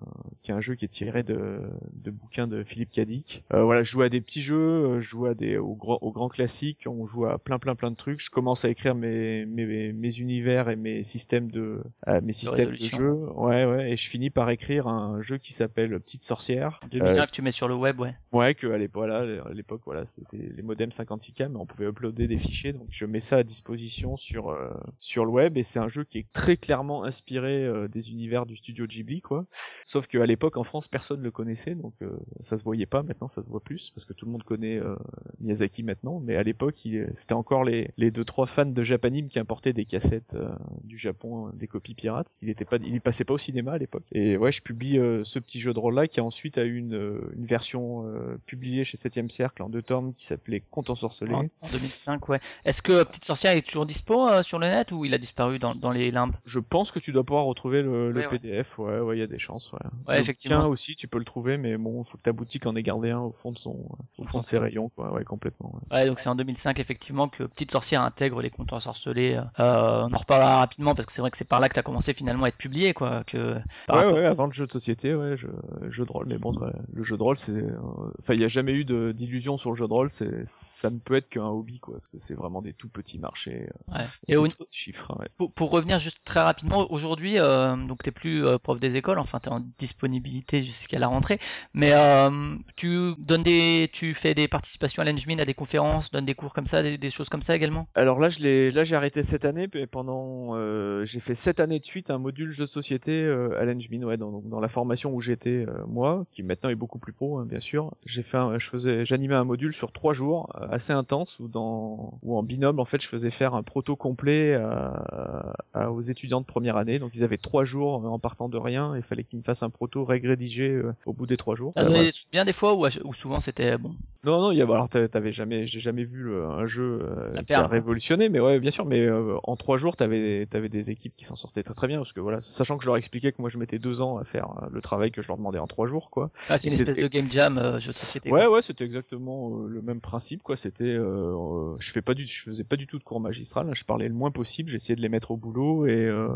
qui 0.42 0.50
est 0.50 0.54
un 0.54 0.60
jeu 0.60 0.74
qui 0.74 0.84
est 0.84 0.88
tiré 0.88 1.22
de, 1.22 1.60
de 1.92 2.10
bouquins 2.10 2.46
de 2.46 2.62
Philippe 2.64 2.90
Cadic. 2.90 3.44
Euh, 3.54 3.62
voilà, 3.64 3.82
je 3.82 3.90
joue 3.90 4.02
à 4.02 4.08
des 4.10 4.20
petits 4.20 4.42
jeux, 4.42 4.56
euh, 4.58 5.00
je 5.00 5.08
joue 5.08 5.26
à 5.26 5.34
des 5.34 5.56
aux, 5.56 5.74
grands 5.74 5.98
aux 6.02 6.12
grands 6.12 6.28
classiques, 6.28 6.84
on 6.86 7.06
joue 7.06 7.24
à 7.26 7.38
plein 7.38 7.58
plein 7.58 7.74
plein 7.74 7.90
de 7.90 7.96
trucs. 7.96 8.20
Je 8.20 8.30
commence 8.30 8.64
à 8.64 8.68
écrire 8.68 8.94
mes 8.94 9.46
mes, 9.46 9.92
mes 9.92 10.18
univers 10.18 10.68
et 10.68 10.76
mes 10.76 11.02
systèmes 11.04 11.50
de 11.50 11.82
euh, 12.08 12.20
mes 12.22 12.32
systèmes 12.32 12.70
de 12.72 12.76
jeu. 12.76 13.12
Ouais 13.34 13.64
ouais, 13.64 13.92
et 13.92 13.96
je 13.96 14.08
finis 14.08 14.30
par 14.30 14.50
écrire 14.50 14.86
un 14.86 15.22
jeu 15.22 15.38
qui 15.38 15.52
s'appelle 15.52 15.98
Petite 16.00 16.24
sorcière. 16.24 16.80
2001 16.90 17.06
Euh, 17.22 17.24
que 17.26 17.30
tu 17.30 17.42
mets 17.42 17.50
sur 17.52 17.68
le 17.68 17.74
web, 17.74 17.98
ouais. 18.00 18.14
Ouais, 18.32 18.54
que 18.54 18.66
à 18.66 18.76
l'époque, 18.78 19.06
voilà, 19.06 19.42
à 19.46 19.52
l'époque, 19.52 19.82
voilà, 19.86 19.93
c'était 20.06 20.36
les 20.38 20.62
modems 20.62 20.90
56K, 20.90 21.48
mais 21.48 21.56
on 21.58 21.66
pouvait 21.66 21.86
uploader 21.86 22.26
des 22.28 22.38
fichiers, 22.38 22.72
donc 22.72 22.88
je 22.90 23.06
mets 23.06 23.20
ça 23.20 23.36
à 23.38 23.42
disposition 23.42 24.16
sur 24.16 24.50
euh, 24.50 24.70
sur 24.98 25.24
le 25.24 25.30
web, 25.30 25.56
et 25.56 25.62
c'est 25.62 25.78
un 25.78 25.88
jeu 25.88 26.04
qui 26.04 26.18
est 26.18 26.26
très 26.32 26.56
clairement 26.56 27.04
inspiré 27.04 27.64
euh, 27.64 27.88
des 27.88 28.10
univers 28.10 28.46
du 28.46 28.56
studio 28.56 28.86
Ghibli, 28.86 29.20
quoi. 29.20 29.46
Sauf 29.86 30.06
qu'à 30.06 30.26
l'époque, 30.26 30.56
en 30.56 30.64
France, 30.64 30.88
personne 30.88 31.20
le 31.22 31.30
connaissait, 31.30 31.74
donc 31.74 31.94
euh, 32.02 32.16
ça 32.40 32.58
se 32.58 32.64
voyait 32.64 32.86
pas. 32.86 33.02
Maintenant, 33.02 33.28
ça 33.28 33.42
se 33.42 33.48
voit 33.48 33.60
plus 33.62 33.90
parce 33.94 34.04
que 34.04 34.12
tout 34.12 34.26
le 34.26 34.32
monde 34.32 34.42
connaît 34.42 34.78
euh, 34.78 34.96
Miyazaki 35.40 35.82
maintenant, 35.82 36.20
mais 36.20 36.36
à 36.36 36.42
l'époque, 36.42 36.84
il- 36.84 37.10
c'était 37.14 37.34
encore 37.34 37.64
les 37.64 37.90
les 37.96 38.10
deux 38.10 38.24
trois 38.24 38.46
fans 38.46 38.66
de 38.66 38.82
Japanime 38.84 39.28
qui 39.28 39.38
importaient 39.38 39.72
des 39.72 39.84
cassettes 39.84 40.34
euh, 40.34 40.48
du 40.82 40.98
Japon, 40.98 41.48
euh, 41.48 41.50
des 41.54 41.66
copies 41.68 41.94
pirates. 41.94 42.34
Il 42.42 42.48
était 42.50 42.64
pas, 42.64 42.76
il 42.82 43.00
passait 43.00 43.24
pas 43.24 43.34
au 43.34 43.38
cinéma 43.38 43.72
à 43.72 43.78
l'époque. 43.78 44.04
Et 44.12 44.36
ouais, 44.36 44.52
je 44.52 44.62
publie 44.62 44.98
euh, 44.98 45.22
ce 45.24 45.38
petit 45.38 45.60
jeu 45.60 45.72
de 45.72 45.78
rôle 45.78 45.94
là 45.94 46.08
qui 46.08 46.20
ensuite 46.20 46.58
a 46.58 46.64
eu 46.64 46.76
une 46.76 46.94
euh, 46.94 47.32
une 47.36 47.44
version 47.44 48.06
euh, 48.06 48.36
publiée 48.46 48.84
chez 48.84 48.96
7 48.96 49.30
Cercle 49.30 49.62
en 49.62 49.68
deux 49.68 49.82
qui 50.16 50.26
s'appelait 50.26 50.62
Conte 50.70 50.90
ensorcelé. 50.90 51.32
En, 51.34 51.40
en 51.40 51.68
2005, 51.72 52.28
ouais. 52.28 52.40
Est-ce 52.64 52.82
que 52.82 52.92
euh, 52.92 53.04
Petite 53.04 53.24
Sorcière 53.24 53.52
est 53.52 53.62
toujours 53.62 53.86
dispo 53.86 54.28
euh, 54.28 54.42
sur 54.42 54.58
le 54.58 54.66
net 54.66 54.92
ou 54.92 55.04
il 55.04 55.14
a 55.14 55.18
disparu 55.18 55.58
dans, 55.58 55.74
dans 55.74 55.90
les 55.90 56.10
limbes? 56.10 56.34
Je 56.44 56.58
pense 56.60 56.90
que 56.90 56.98
tu 56.98 57.12
dois 57.12 57.24
pouvoir 57.24 57.44
retrouver 57.44 57.82
le, 57.82 58.10
le 58.10 58.20
Ouais, 58.20 58.26
ouais. 58.26 58.38
PDF. 58.38 58.78
Ouais, 58.78 59.00
ouais, 59.00 59.16
il 59.16 59.20
y 59.20 59.22
a 59.22 59.26
des 59.26 59.38
chances. 59.38 59.72
Ouais. 59.72 59.78
Ouais, 60.08 60.14
Le 60.16 60.20
effectivement, 60.20 60.58
bouquin 60.60 60.70
aussi, 60.70 60.96
tu 60.96 61.08
peux 61.08 61.18
le 61.18 61.24
trouver, 61.24 61.56
mais 61.58 61.76
bon, 61.76 62.02
faut 62.04 62.16
que 62.18 62.22
ta 62.22 62.32
boutique 62.32 62.66
en 62.66 62.74
ait 62.76 62.82
gardé 62.82 63.10
un 63.10 63.20
au 63.20 63.32
fond 63.32 63.52
de 63.52 63.58
son, 63.58 63.86
au 64.18 64.24
fond 64.24 64.38
de 64.40 64.44
ses 64.44 64.58
rayons, 64.58 64.90
quoi. 64.96 65.12
Ouais, 65.12 65.24
complètement. 65.24 65.72
ouais. 65.90 65.98
Ouais, 65.98 66.06
donc 66.06 66.20
c'est 66.20 66.28
en 66.28 66.34
2005 66.34 66.78
effectivement 66.80 67.28
que 67.28 67.44
Petite 67.44 67.70
Sorcière 67.70 68.02
intègre 68.02 68.40
les 68.40 68.50
contes 68.50 68.72
ensorcelés. 68.72 69.40
Euh, 69.60 70.02
on 70.08 70.12
en 70.12 70.16
reparlera 70.18 70.58
rapidement 70.58 70.94
parce 70.94 71.06
que 71.06 71.12
c'est 71.12 71.20
vrai 71.20 71.30
que 71.30 71.36
c'est 71.36 71.44
par 71.48 71.60
là 71.60 71.68
que 71.68 71.74
t'as 71.74 71.82
commencé 71.82 72.14
finalement 72.14 72.44
à 72.44 72.48
être 72.48 72.56
publié, 72.56 72.94
quoi. 72.94 73.24
Que 73.24 73.54
par 73.86 73.96
Ouais, 73.96 74.02
rapport- 74.04 74.14
ouais, 74.18 74.24
avant 74.26 74.46
le 74.46 74.52
jeu 74.52 74.66
de 74.66 74.72
société, 74.72 75.14
ouais, 75.14 75.36
je, 75.36 75.46
jeu 75.90 76.04
de 76.04 76.10
rôle. 76.12 76.26
Mais 76.28 76.38
bon, 76.38 76.52
ouais, 76.58 76.72
le 76.92 77.02
jeu 77.02 77.16
de 77.16 77.22
rôle, 77.22 77.36
c'est, 77.36 77.52
euh, 77.52 77.72
enfin, 78.20 78.34
il 78.34 78.40
y 78.40 78.44
a 78.44 78.48
jamais 78.48 78.72
eu 78.72 78.84
d'illusion 79.12 79.58
sur 79.58 79.73
le 79.74 79.78
jeu 79.78 79.86
de 79.86 79.92
rôle. 79.92 80.10
C'est, 80.10 80.46
ça 80.46 80.90
ne 80.90 80.98
peut 80.98 81.14
être 81.16 81.28
qu'un 81.28 81.46
hobby, 81.46 81.78
quoi. 81.78 81.94
Parce 81.94 82.06
que 82.08 82.18
c'est 82.18 82.34
vraiment 82.34 82.62
des 82.62 82.72
tout 82.72 82.88
petits 82.88 83.18
marchés, 83.18 83.68
euh, 83.90 83.98
ouais. 83.98 84.04
des 84.26 84.34
Et 84.34 84.36
au, 84.36 84.46
chiffres. 84.70 85.10
hein, 85.12 85.16
ouais. 85.20 85.28
pour, 85.36 85.52
pour 85.52 85.70
revenir 85.70 85.98
juste 85.98 86.18
très 86.24 86.40
rapidement, 86.40 86.90
aujourd'hui, 86.90 87.38
euh, 87.38 87.76
donc 87.76 88.02
t'es 88.02 88.10
plus 88.10 88.44
euh, 88.44 88.58
prof 88.58 88.80
des 88.80 88.96
écoles, 88.96 89.18
enfin 89.18 89.38
t'es 89.40 89.50
en 89.50 89.62
disponibilité 89.78 90.62
jusqu'à 90.62 90.98
la 90.98 91.08
rentrée, 91.08 91.38
mais 91.72 91.92
euh, 91.92 92.56
tu 92.76 93.14
donnes 93.18 93.42
des, 93.42 93.90
tu 93.92 94.14
fais 94.14 94.34
des 94.34 94.48
participations 94.48 95.02
à 95.02 95.04
l'Engmin, 95.04 95.38
à 95.38 95.44
des 95.44 95.54
conférences, 95.54 96.10
donnes 96.10 96.24
des 96.24 96.34
cours 96.34 96.52
comme 96.54 96.66
ça, 96.66 96.82
des, 96.82 96.98
des 96.98 97.10
choses 97.10 97.28
comme 97.28 97.42
ça 97.42 97.56
également? 97.56 97.88
Alors 97.94 98.18
là, 98.20 98.28
je 98.28 98.40
l'ai, 98.40 98.70
là, 98.70 98.84
j'ai 98.84 98.96
arrêté 98.96 99.22
cette 99.22 99.44
année, 99.44 99.68
mais 99.74 99.86
pendant, 99.86 100.56
euh, 100.56 101.04
j'ai 101.04 101.20
fait 101.20 101.34
sept 101.34 101.60
années 101.60 101.80
de 101.80 101.84
suite 101.84 102.10
un 102.10 102.18
module 102.18 102.50
jeu 102.50 102.64
de 102.64 102.70
société 102.70 103.20
euh, 103.22 103.58
à 103.60 103.64
l'Engmin, 103.64 104.02
ouais, 104.04 104.16
dans, 104.16 104.40
dans 104.42 104.60
la 104.60 104.68
formation 104.68 105.12
où 105.14 105.20
j'étais 105.20 105.64
euh, 105.66 105.84
moi, 105.86 106.26
qui 106.30 106.42
maintenant 106.42 106.70
est 106.70 106.74
beaucoup 106.74 106.98
plus 106.98 107.12
pro, 107.12 107.38
hein, 107.38 107.46
bien 107.46 107.60
sûr. 107.60 107.92
J'ai 108.04 108.22
fait, 108.22 108.36
un, 108.36 108.58
je 108.58 108.68
faisais, 108.68 109.04
j'animais 109.06 109.34
un 109.34 109.44
module 109.44 109.63
sur 109.72 109.92
trois 109.92 110.12
jours, 110.12 110.50
euh, 110.60 110.66
assez 110.70 110.92
intense, 110.92 111.38
où 111.40 111.48
dans, 111.48 112.18
où 112.22 112.36
en 112.36 112.42
binôme, 112.42 112.80
en 112.80 112.84
fait, 112.84 113.00
je 113.00 113.08
faisais 113.08 113.30
faire 113.30 113.54
un 113.54 113.62
proto 113.62 113.96
complet 113.96 114.54
à- 114.54 115.90
aux 115.90 116.00
étudiants 116.00 116.40
de 116.40 116.46
première 116.46 116.76
année. 116.76 116.98
Donc 116.98 117.12
ils 117.14 117.24
avaient 117.24 117.38
trois 117.38 117.64
jours 117.64 118.04
en 118.04 118.18
partant 118.18 118.48
de 118.48 118.58
rien, 118.58 118.96
il 118.96 119.02
fallait 119.02 119.24
qu'ils 119.24 119.38
me 119.38 119.44
fassent 119.44 119.62
un 119.62 119.70
proto 119.70 120.04
rédigé 120.04 120.68
euh, 120.68 120.94
au 121.06 121.12
bout 121.12 121.26
des 121.26 121.36
trois 121.36 121.54
jours. 121.54 121.72
Euh, 121.78 121.88
des 121.90 122.12
trucs 122.12 122.30
bien 122.30 122.44
des 122.44 122.52
fois 122.52 122.74
ou 122.74 123.14
souvent 123.14 123.40
c'était 123.40 123.76
bon? 123.78 123.94
Non, 124.24 124.40
non, 124.40 124.52
il 124.52 124.56
y 124.56 124.62
a, 124.62 124.64
alors 124.64 124.88
t'a- 124.88 125.06
t'avais 125.06 125.32
jamais, 125.32 125.66
j'ai 125.66 125.80
jamais 125.80 126.04
vu 126.04 126.22
le- 126.22 126.46
un 126.46 126.64
jeu 126.66 127.00
euh, 127.02 127.42
qui 127.42 127.52
a 127.52 127.66
révolutionné, 127.66 128.30
mais 128.30 128.40
ouais, 128.40 128.58
bien 128.58 128.70
sûr, 128.70 128.86
mais 128.86 129.00
euh, 129.00 129.36
en 129.42 129.54
trois 129.54 129.76
jours, 129.76 129.96
t'avais, 129.96 130.46
t'avais 130.46 130.70
des 130.70 130.90
équipes 130.90 131.12
qui 131.14 131.26
s'en 131.26 131.36
sortaient 131.36 131.62
très 131.62 131.74
très 131.74 131.88
bien, 131.88 131.98
parce 131.98 132.14
que 132.14 132.20
voilà, 132.20 132.40
sachant 132.40 132.78
que 132.78 132.84
je 132.84 132.88
leur 132.88 132.96
expliquais 132.96 133.32
que 133.32 133.42
moi 133.42 133.50
je 133.50 133.58
mettais 133.58 133.78
deux 133.78 134.00
ans 134.00 134.16
à 134.16 134.24
faire 134.24 134.48
euh, 134.62 134.66
le 134.72 134.80
travail 134.80 135.10
que 135.10 135.20
je 135.20 135.28
leur 135.28 135.36
demandais 135.36 135.58
en 135.58 135.66
trois 135.66 135.86
jours, 135.86 136.08
quoi. 136.10 136.30
Ah, 136.48 136.56
c'est 136.56 136.68
une 136.68 136.74
espèce 136.74 136.96
de 136.96 137.06
game 137.08 137.30
jam 137.30 137.58
euh, 137.58 137.78
jeu 137.78 137.90
de 137.92 137.96
société. 137.96 138.30
Ouais, 138.32 138.46
quoi. 138.46 138.52
ouais, 138.54 138.62
c'était 138.62 138.84
exactement 138.84 139.53
euh, 139.54 139.68
le 139.68 139.82
même 139.82 140.00
principe, 140.00 140.42
quoi. 140.42 140.56
C'était, 140.56 140.84
euh, 140.84 141.34
euh, 141.34 141.76
je 141.78 141.90
fais 141.90 142.02
pas 142.02 142.14
du, 142.14 142.26
je 142.26 142.42
faisais 142.42 142.64
pas 142.64 142.76
du 142.76 142.86
tout 142.86 142.98
de 142.98 143.04
cours 143.04 143.20
magistral, 143.20 143.68
hein, 143.68 143.74
je 143.74 143.84
parlais 143.84 144.08
le 144.08 144.14
moins 144.14 144.30
possible, 144.30 144.68
j'essayais 144.68 144.96
de 144.96 145.00
les 145.00 145.08
mettre 145.08 145.30
au 145.30 145.36
boulot 145.36 145.86
et 145.86 146.06
euh, 146.06 146.28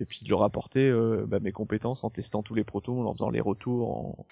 et 0.00 0.04
puis 0.04 0.24
de 0.24 0.30
leur 0.30 0.42
apporter 0.42 0.88
euh, 0.88 1.24
bah, 1.26 1.40
mes 1.40 1.52
compétences 1.52 2.04
en 2.04 2.10
testant 2.10 2.42
tous 2.42 2.54
les 2.54 2.64
protos, 2.64 2.98
en 2.98 3.02
leur 3.02 3.12
faisant 3.12 3.30
les 3.30 3.40
retours, 3.40 4.26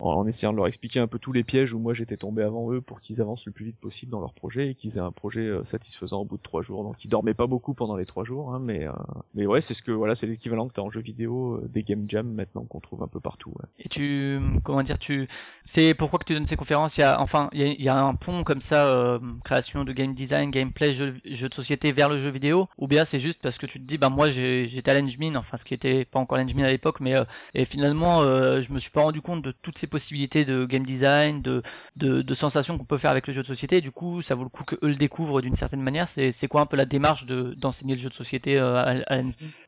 en, 0.00 0.10
en, 0.10 0.26
essayant 0.26 0.52
de 0.52 0.56
leur 0.56 0.66
expliquer 0.66 1.00
un 1.00 1.06
peu 1.06 1.18
tous 1.18 1.32
les 1.32 1.44
pièges 1.44 1.74
où 1.74 1.78
moi 1.78 1.94
j'étais 1.94 2.16
tombé 2.16 2.42
avant 2.42 2.72
eux 2.72 2.80
pour 2.80 3.00
qu'ils 3.00 3.20
avancent 3.20 3.46
le 3.46 3.52
plus 3.52 3.66
vite 3.66 3.78
possible 3.78 4.12
dans 4.12 4.20
leur 4.20 4.34
projet 4.34 4.70
et 4.70 4.74
qu'ils 4.74 4.96
aient 4.96 5.00
un 5.00 5.12
projet 5.12 5.50
satisfaisant 5.64 6.20
au 6.20 6.24
bout 6.24 6.36
de 6.36 6.42
trois 6.42 6.62
jours. 6.62 6.84
Donc 6.84 7.04
ils 7.04 7.08
dormaient 7.08 7.34
pas 7.34 7.46
beaucoup 7.46 7.74
pendant 7.74 7.96
les 7.96 8.06
trois 8.06 8.24
jours, 8.24 8.54
hein, 8.54 8.60
mais 8.60 8.86
mais 9.34 9.46
ouais, 9.46 9.60
c'est 9.60 9.74
ce 9.74 9.82
que 9.82 9.92
voilà, 9.92 10.14
c'est 10.14 10.26
l'équivalent 10.26 10.68
que 10.68 10.74
t'as 10.74 10.82
en 10.82 10.90
jeu 10.90 11.00
vidéo 11.00 11.60
des 11.68 11.82
game 11.82 12.04
jam 12.08 12.32
maintenant 12.32 12.64
qu'on 12.64 12.80
trouve 12.80 13.02
un 13.02 13.08
peu 13.08 13.20
partout. 13.20 13.50
ouais. 13.50 13.66
Et 13.78 13.88
tu, 13.88 14.40
comment 14.62 14.82
dire, 14.82 14.98
tu, 14.98 15.28
c'est 15.64 15.94
pourquoi 15.94 16.18
que 16.18 16.24
tu 16.24 16.34
donnes 16.34 16.46
ces 16.46 16.56
conférences? 16.56 16.96
Il 16.96 17.00
y 17.00 17.04
a, 17.04 17.20
enfin, 17.20 17.41
il 17.52 17.82
y 17.82 17.88
a, 17.88 17.96
un 17.96 18.14
pont 18.14 18.42
comme 18.44 18.60
ça, 18.60 18.86
euh, 18.86 19.18
création 19.44 19.84
de 19.84 19.92
game 19.92 20.14
design, 20.14 20.50
gameplay, 20.50 20.94
jeu, 20.94 21.14
de 21.24 21.54
société 21.54 21.92
vers 21.92 22.08
le 22.08 22.18
jeu 22.18 22.30
vidéo, 22.30 22.68
ou 22.78 22.86
bien 22.86 23.04
c'est 23.04 23.18
juste 23.18 23.40
parce 23.42 23.58
que 23.58 23.66
tu 23.66 23.80
te 23.80 23.84
dis, 23.84 23.98
bah 23.98 24.08
moi 24.08 24.30
j'étais 24.30 24.90
à 24.90 24.94
l'Engmin, 24.94 25.36
enfin 25.36 25.56
ce 25.56 25.64
qui 25.64 25.74
était 25.74 26.04
pas 26.04 26.18
encore 26.18 26.38
l'Engmin 26.38 26.64
à 26.64 26.70
l'époque, 26.70 27.00
mais 27.00 27.16
euh, 27.16 27.24
et 27.54 27.64
finalement 27.64 28.22
euh, 28.22 28.60
je 28.60 28.72
me 28.72 28.78
suis 28.78 28.90
pas 28.90 29.02
rendu 29.02 29.20
compte 29.20 29.42
de 29.42 29.52
toutes 29.52 29.78
ces 29.78 29.86
possibilités 29.86 30.44
de 30.44 30.64
game 30.64 30.84
design, 30.84 31.42
de 31.42 31.62
de, 31.96 32.34
sensations 32.34 32.78
qu'on 32.78 32.84
peut 32.84 32.98
faire 32.98 33.10
avec 33.10 33.26
le 33.26 33.32
jeu 33.32 33.42
de 33.42 33.46
société. 33.46 33.80
Du 33.80 33.90
coup, 33.90 34.22
ça 34.22 34.34
vaut 34.34 34.42
le 34.44 34.48
coup 34.48 34.64
que 34.64 34.74
eux 34.76 34.88
le 34.88 34.94
découvrent 34.94 35.42
d'une 35.42 35.54
certaine 35.54 35.82
manière. 35.82 36.08
C'est 36.08 36.48
quoi 36.48 36.62
un 36.62 36.66
peu 36.66 36.76
la 36.76 36.86
démarche 36.86 37.26
de 37.26 37.54
d'enseigner 37.54 37.94
le 37.94 38.00
jeu 38.00 38.08
de 38.08 38.14
société 38.14 38.58
euh, 38.58 38.76
à, 38.76 39.14
à 39.14 39.20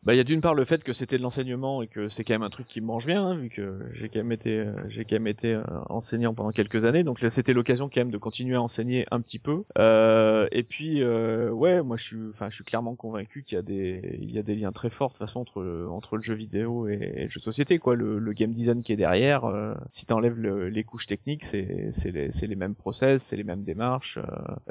Bah, 0.02 0.14
il 0.14 0.16
y 0.16 0.20
a 0.20 0.24
d'une 0.24 0.40
part 0.40 0.54
le 0.54 0.64
fait 0.64 0.82
que 0.82 0.92
c'était 0.92 1.18
de 1.18 1.22
l'enseignement 1.22 1.82
et 1.82 1.86
que 1.86 2.08
c'est 2.08 2.24
quand 2.24 2.34
même 2.34 2.42
un 2.42 2.50
truc 2.50 2.66
qui 2.66 2.80
me 2.80 2.86
mange 2.86 3.06
bien, 3.06 3.24
hein, 3.24 3.36
vu 3.36 3.50
que 3.50 3.78
j'ai 3.92 4.08
quand 4.08 4.20
même 4.20 4.32
été, 4.32 4.64
j'ai 4.88 5.04
quand 5.04 5.16
même 5.16 5.26
été 5.26 5.60
enseignant 5.88 6.34
pendant 6.34 6.50
quelques 6.50 6.84
années, 6.84 7.04
donc 7.04 7.18
c'était 7.28 7.52
l'occasion 7.52 7.63
quand 7.88 8.00
même 8.00 8.10
de 8.10 8.18
continuer 8.18 8.56
à 8.56 8.62
enseigner 8.62 9.06
un 9.10 9.20
petit 9.20 9.38
peu. 9.38 9.64
Euh, 9.78 10.46
et 10.52 10.62
puis, 10.62 11.02
euh, 11.02 11.50
ouais, 11.50 11.82
moi 11.82 11.96
je 11.96 12.04
suis, 12.04 12.16
enfin, 12.30 12.48
je 12.50 12.54
suis 12.54 12.64
clairement 12.64 12.94
convaincu 12.94 13.42
qu'il 13.42 13.56
y 13.56 13.58
a 13.58 13.62
des, 13.62 14.18
il 14.20 14.30
y 14.30 14.38
a 14.38 14.42
des 14.42 14.54
liens 14.54 14.72
très 14.72 14.90
forts 14.90 15.08
de 15.08 15.14
toute 15.14 15.18
façon 15.20 15.40
entre 15.40 15.62
le, 15.62 15.88
entre 15.88 16.16
le 16.16 16.22
jeu 16.22 16.34
vidéo 16.34 16.88
et, 16.88 16.94
et 16.94 17.22
le 17.24 17.28
jeu 17.30 17.40
de 17.40 17.44
société, 17.44 17.78
quoi. 17.78 17.94
Le, 17.96 18.18
le 18.18 18.32
game 18.32 18.52
design 18.52 18.82
qui 18.82 18.92
est 18.92 18.96
derrière, 18.96 19.44
euh, 19.44 19.74
si 19.90 20.06
t'enlèves 20.06 20.38
le, 20.38 20.68
les 20.68 20.84
couches 20.84 21.06
techniques, 21.06 21.44
c'est, 21.44 21.90
c'est 21.92 22.10
les, 22.10 22.30
c'est 22.30 22.46
les 22.46 22.56
mêmes 22.56 22.74
process, 22.74 23.22
c'est 23.22 23.36
les 23.36 23.44
mêmes 23.44 23.64
démarches. 23.64 24.18
euh, 24.18 24.22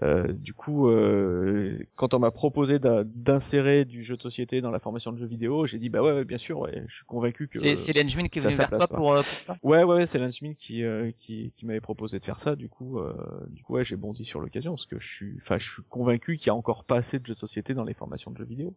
euh, 0.04 0.34
du 0.34 0.54
coup, 0.54 0.90
euh, 0.90 1.72
quand 1.96 2.14
on 2.14 2.20
m'a 2.20 2.32
proposé 2.32 2.80
d'insérer 2.80 3.86
du 3.86 4.04
jeu 4.04 4.18
de 4.18 4.22
société 4.22 4.62
dans 4.62 4.72
la 4.72 4.80
formation 4.80 5.12
de 5.12 5.18
jeux 5.18 5.28
vidéo, 5.28 5.66
j'ai 5.66 5.80
dit 5.80 5.90
bah 5.90 6.02
ouais, 6.02 6.14
ouais, 6.14 6.26
bien 6.26 6.38
sûr, 6.38 6.60
ouais, 6.60 6.84
je 6.88 6.96
suis 6.96 7.06
convaincu 7.06 7.48
que 7.48 7.60
C'est 7.60 7.94
l'Engmin 7.94 8.28
qui 8.28 8.40
est 8.40 8.42
venu 8.42 8.56
vers 8.56 8.70
toi 8.70 8.88
pour, 8.88 9.14
pour 9.14 9.24
ça? 9.24 9.58
Ouais 9.64 9.84
ouais, 9.84 9.96
ouais 9.96 10.06
c'est 10.06 10.20
Lance 10.20 10.40
qui, 10.40 10.84
qui 11.18 11.54
qui 11.56 11.66
m'avait 11.66 11.82
proposé 11.82 12.20
de 12.20 12.24
faire 12.24 12.40
ça. 12.40 12.56
Du 12.56 12.70
coup, 12.70 12.83
euh, 13.00 13.46
du 13.50 13.64
coup 13.64 13.82
j'ai 13.84 13.96
bondi 13.96 14.24
sur 14.26 14.40
l'occasion 14.40 14.74
parce 14.74 14.86
que 14.86 15.00
je 15.00 15.08
suis, 15.08 15.38
enfin, 15.38 15.58
je 15.58 15.70
suis 15.70 15.84
convaincu 15.90 16.38
qu'il 16.38 16.48
y 16.48 16.50
a 16.50 16.56
encore 16.56 16.84
pas 16.84 16.98
assez 16.98 17.20
de 17.20 17.26
jeux 17.26 17.34
de 17.34 17.40
société 17.40 17.74
dans 17.74 17.84
les 17.84 17.94
formations 17.94 18.32
de 18.32 18.38
jeux 18.38 18.46
vidéo. 18.46 18.76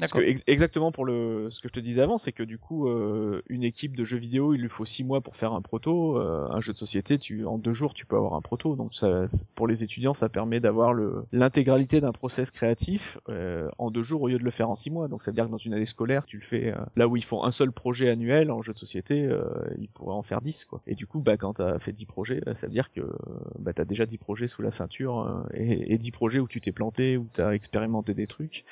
Parce 0.00 0.12
que 0.12 0.18
D'accord. 0.18 0.20
ex- 0.20 0.42
exactement 0.46 0.92
pour 0.92 1.04
le 1.04 1.48
ce 1.50 1.60
que 1.60 1.68
je 1.68 1.72
te 1.72 1.80
disais 1.80 2.02
avant, 2.02 2.18
c'est 2.18 2.32
que 2.32 2.42
du 2.42 2.58
coup 2.58 2.88
euh, 2.88 3.42
une 3.48 3.62
équipe 3.64 3.96
de 3.96 4.04
jeux 4.04 4.18
vidéo, 4.18 4.54
il 4.54 4.60
lui 4.62 4.68
faut 4.68 4.84
six 4.84 5.04
mois 5.04 5.20
pour 5.20 5.36
faire 5.36 5.52
un 5.52 5.62
proto. 5.62 6.18
euh, 6.18 6.46
un 6.50 6.60
jeu 6.60 6.72
de 6.72 6.78
société, 6.78 7.18
tu 7.18 7.44
en 7.46 7.58
deux 7.58 7.72
jours 7.72 7.94
tu 7.94 8.06
peux 8.06 8.16
avoir 8.16 8.34
un 8.34 8.40
proto. 8.42 8.76
Donc 8.76 8.94
ça, 8.94 9.26
pour 9.54 9.66
les 9.66 9.82
étudiants, 9.82 10.14
ça 10.14 10.28
permet 10.28 10.60
d'avoir 10.60 10.92
le 10.92 11.24
l'intégralité 11.32 12.00
d'un 12.00 12.12
process 12.12 12.50
créatif 12.50 13.18
euh, 13.28 13.68
en 13.78 13.90
deux 13.90 14.02
jours 14.02 14.22
au 14.22 14.28
lieu 14.28 14.38
de 14.38 14.44
le 14.44 14.50
faire 14.50 14.70
en 14.70 14.74
six 14.74 14.90
mois. 14.90 15.08
Donc 15.08 15.22
ça 15.22 15.30
veut 15.30 15.34
dire 15.34 15.46
que 15.46 15.50
dans 15.50 15.56
une 15.58 15.74
année 15.74 15.86
scolaire, 15.86 16.26
tu 16.26 16.36
le 16.38 16.42
fais 16.44 16.72
euh, 16.72 16.76
là 16.96 17.08
où 17.08 17.16
ils 17.16 17.24
font 17.24 17.44
un 17.44 17.50
seul 17.50 17.72
projet 17.72 18.08
annuel 18.10 18.50
en 18.50 18.62
jeu 18.62 18.72
de 18.72 18.78
société, 18.78 19.24
euh, 19.26 19.44
ils 19.78 19.88
pourraient 19.88 20.14
en 20.14 20.22
faire 20.22 20.40
dix 20.40 20.64
quoi. 20.64 20.82
Et 20.86 20.94
du 20.94 21.06
coup, 21.06 21.20
bah 21.20 21.36
quand 21.36 21.54
t'as 21.54 21.78
fait 21.78 21.92
dix 21.92 22.06
projets, 22.06 22.40
bah, 22.44 22.54
ça 22.54 22.66
veut 22.66 22.72
dire 22.72 22.90
que 22.92 23.00
bah 23.58 23.72
t'as 23.72 23.84
déjà 23.84 24.06
dix 24.06 24.18
projets 24.18 24.48
sous 24.48 24.62
la 24.62 24.70
ceinture 24.70 25.20
euh, 25.20 25.42
et, 25.54 25.92
et 25.94 25.98
dix 25.98 26.10
projets 26.10 26.40
où 26.40 26.48
tu 26.48 26.60
t'es 26.60 26.72
planté, 26.72 27.16
où 27.16 27.26
t'as 27.32 27.52
expérimenté 27.52 28.14
des 28.14 28.26
trucs. 28.26 28.64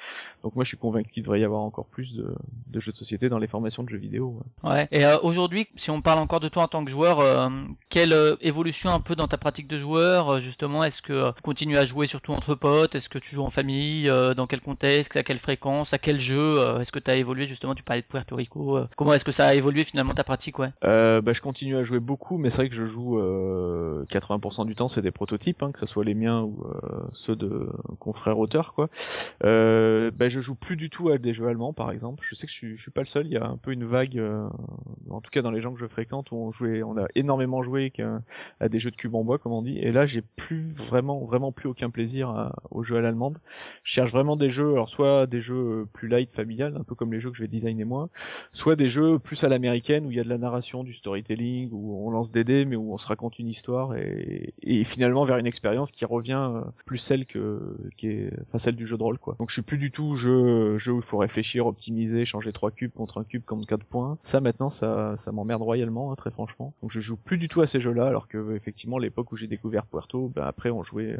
Donc 0.42 0.54
moi 0.54 0.64
je 0.64 0.68
suis 0.68 0.76
convaincu 0.76 1.01
qu'il 1.08 1.22
devrait 1.22 1.40
y 1.40 1.44
avoir 1.44 1.60
encore 1.62 1.86
plus 1.86 2.14
de, 2.14 2.34
de 2.68 2.80
jeux 2.80 2.92
de 2.92 2.96
société 2.96 3.28
dans 3.28 3.38
les 3.38 3.46
formations 3.46 3.82
de 3.82 3.88
jeux 3.88 3.98
vidéo. 3.98 4.38
ouais. 4.62 4.70
Ouais. 4.70 4.88
Et 4.92 5.04
euh, 5.04 5.16
aujourd'hui, 5.22 5.68
si 5.76 5.90
on 5.90 6.00
parle 6.00 6.18
encore 6.18 6.40
de 6.40 6.48
toi 6.48 6.64
en 6.64 6.68
tant 6.68 6.84
que 6.84 6.90
joueur, 6.90 7.20
euh, 7.20 7.48
quelle 7.88 8.12
euh, 8.12 8.36
évolution 8.40 8.90
un 8.90 9.00
peu 9.00 9.14
dans 9.16 9.28
ta 9.28 9.38
pratique 9.38 9.68
de 9.68 9.78
joueur 9.78 10.28
euh, 10.30 10.40
Justement, 10.40 10.84
est-ce 10.84 11.02
que 11.02 11.12
euh, 11.12 11.32
tu 11.36 11.42
continues 11.42 11.78
à 11.78 11.84
jouer 11.84 12.06
surtout 12.06 12.32
entre 12.32 12.54
potes? 12.54 12.94
Est-ce 12.94 13.08
que 13.08 13.18
tu 13.18 13.34
joues 13.34 13.42
en 13.42 13.50
famille 13.50 14.08
euh, 14.08 14.34
Dans 14.34 14.46
quel 14.46 14.60
contexte? 14.60 15.16
À 15.16 15.22
quelle 15.22 15.38
fréquence? 15.38 15.92
À 15.92 15.98
quel 15.98 16.18
jeu 16.20 16.60
euh, 16.60 16.80
Est-ce 16.80 16.92
que 16.92 16.98
tu 16.98 17.10
as 17.10 17.16
évolué 17.16 17.46
justement 17.46 17.74
Tu 17.74 17.82
parlais 17.82 18.02
de 18.02 18.06
Puerto 18.06 18.36
Rico. 18.36 18.76
euh, 18.78 18.88
comment 18.96 19.12
est-ce 19.14 19.24
que 19.24 19.32
ça 19.32 19.46
a 19.46 19.54
évolué 19.54 19.84
finalement 19.84 20.12
ta 20.14 20.24
pratique 20.24 20.58
ouais? 20.58 20.70
Euh, 20.84 21.20
bah, 21.20 21.32
je 21.32 21.40
continue 21.40 21.76
à 21.76 21.82
jouer 21.82 22.00
beaucoup, 22.00 22.38
mais 22.38 22.50
c'est 22.50 22.56
vrai 22.58 22.68
que 22.68 22.74
je 22.74 22.84
joue 22.84 23.18
euh, 23.18 24.04
80% 24.10 24.66
du 24.66 24.74
temps, 24.74 24.88
c'est 24.88 25.02
des 25.02 25.10
prototypes, 25.10 25.62
hein, 25.62 25.72
que 25.72 25.78
ce 25.78 25.86
soit 25.86 26.04
les 26.04 26.14
miens 26.14 26.40
ou 26.42 26.64
euh, 26.64 27.00
ceux 27.12 27.36
de 27.36 27.68
confrères 27.98 28.38
auteurs, 28.38 28.72
quoi. 28.74 28.88
Euh, 29.44 30.10
bah, 30.14 30.28
je 30.28 30.40
joue 30.40 30.54
plus 30.54 30.76
du 30.76 30.90
tout 30.92 31.08
à 31.08 31.16
des 31.18 31.32
jeux 31.32 31.48
allemands, 31.48 31.72
par 31.72 31.90
exemple. 31.90 32.22
Je 32.28 32.34
sais 32.34 32.46
que 32.46 32.52
je 32.52 32.56
suis, 32.56 32.76
je 32.76 32.82
suis 32.82 32.90
pas 32.90 33.00
le 33.00 33.06
seul. 33.06 33.26
Il 33.26 33.32
y 33.32 33.38
a 33.38 33.46
un 33.46 33.56
peu 33.56 33.72
une 33.72 33.84
vague, 33.84 34.18
euh, 34.18 34.46
en 35.10 35.22
tout 35.22 35.30
cas 35.30 35.40
dans 35.40 35.50
les 35.50 35.62
gens 35.62 35.72
que 35.72 35.80
je 35.80 35.86
fréquente, 35.86 36.30
où 36.32 36.36
on 36.36 36.50
jouait, 36.50 36.82
on 36.82 36.98
a 36.98 37.06
énormément 37.14 37.62
joué 37.62 37.90
qu'à- 37.90 38.20
à 38.60 38.68
des 38.68 38.78
jeux 38.78 38.90
de 38.90 38.96
cube 38.96 39.14
en 39.14 39.24
bois, 39.24 39.38
comme 39.38 39.52
on 39.52 39.62
dit. 39.62 39.78
Et 39.78 39.90
là, 39.90 40.04
j'ai 40.04 40.20
plus 40.20 40.74
vraiment, 40.74 41.24
vraiment 41.24 41.50
plus 41.50 41.68
aucun 41.68 41.88
plaisir 41.88 42.28
à- 42.28 42.54
aux 42.70 42.82
jeux 42.82 42.98
à 42.98 43.00
l'allemande. 43.00 43.38
Je 43.84 43.92
cherche 43.92 44.12
vraiment 44.12 44.36
des 44.36 44.50
jeux, 44.50 44.72
alors 44.72 44.90
soit 44.90 45.26
des 45.26 45.40
jeux 45.40 45.86
plus 45.94 46.08
light, 46.08 46.30
familial, 46.30 46.76
un 46.76 46.84
peu 46.84 46.94
comme 46.94 47.10
les 47.12 47.20
jeux 47.20 47.30
que 47.30 47.36
je 47.38 47.42
vais 47.42 47.48
designer 47.48 47.86
moi, 47.86 48.10
soit 48.52 48.76
des 48.76 48.88
jeux 48.88 49.18
plus 49.18 49.42
à 49.44 49.48
l'américaine 49.48 50.04
où 50.06 50.10
il 50.10 50.16
y 50.18 50.20
a 50.20 50.24
de 50.24 50.28
la 50.28 50.38
narration, 50.38 50.84
du 50.84 50.92
storytelling, 50.92 51.70
où 51.72 52.06
on 52.06 52.10
lance 52.10 52.30
des 52.30 52.44
dés 52.44 52.66
mais 52.66 52.76
où 52.76 52.92
on 52.92 52.98
se 52.98 53.06
raconte 53.08 53.38
une 53.38 53.48
histoire 53.48 53.96
et, 53.96 54.52
et 54.62 54.84
finalement 54.84 55.24
vers 55.24 55.38
une 55.38 55.46
expérience 55.46 55.90
qui 55.90 56.04
revient 56.04 56.50
euh, 56.54 56.60
plus 56.84 56.98
celle 56.98 57.24
que 57.26 57.76
qui 57.96 58.08
est 58.08 58.30
enfin 58.48 58.58
celle 58.58 58.76
du 58.76 58.86
jeu 58.86 58.98
de 58.98 59.02
rôle 59.02 59.18
quoi. 59.18 59.36
Donc 59.38 59.48
je 59.48 59.54
suis 59.54 59.62
plus 59.62 59.78
du 59.78 59.90
tout 59.90 60.16
jeu 60.16 60.76
jeu 60.82 60.92
où 60.92 60.96
il 60.96 61.02
faut 61.02 61.18
réfléchir, 61.18 61.66
optimiser, 61.66 62.24
changer 62.24 62.52
trois 62.52 62.70
cubes 62.70 62.92
contre 62.92 63.18
un 63.18 63.24
cube 63.24 63.44
contre 63.44 63.66
quatre 63.66 63.84
points. 63.84 64.18
Ça 64.22 64.40
maintenant 64.40 64.70
ça 64.70 65.14
ça 65.16 65.32
m'emmerde 65.32 65.62
royalement 65.62 66.12
hein, 66.12 66.16
très 66.16 66.30
franchement. 66.30 66.74
Donc 66.82 66.90
je 66.90 67.00
joue 67.00 67.16
plus 67.16 67.38
du 67.38 67.48
tout 67.48 67.62
à 67.62 67.66
ces 67.66 67.80
jeux-là 67.80 68.06
alors 68.06 68.28
que 68.28 68.54
effectivement 68.54 68.98
l'époque 68.98 69.32
où 69.32 69.36
j'ai 69.36 69.46
découvert 69.46 69.86
Puerto, 69.86 70.30
ben 70.34 70.44
après 70.44 70.70
on 70.70 70.82
jouait 70.82 71.16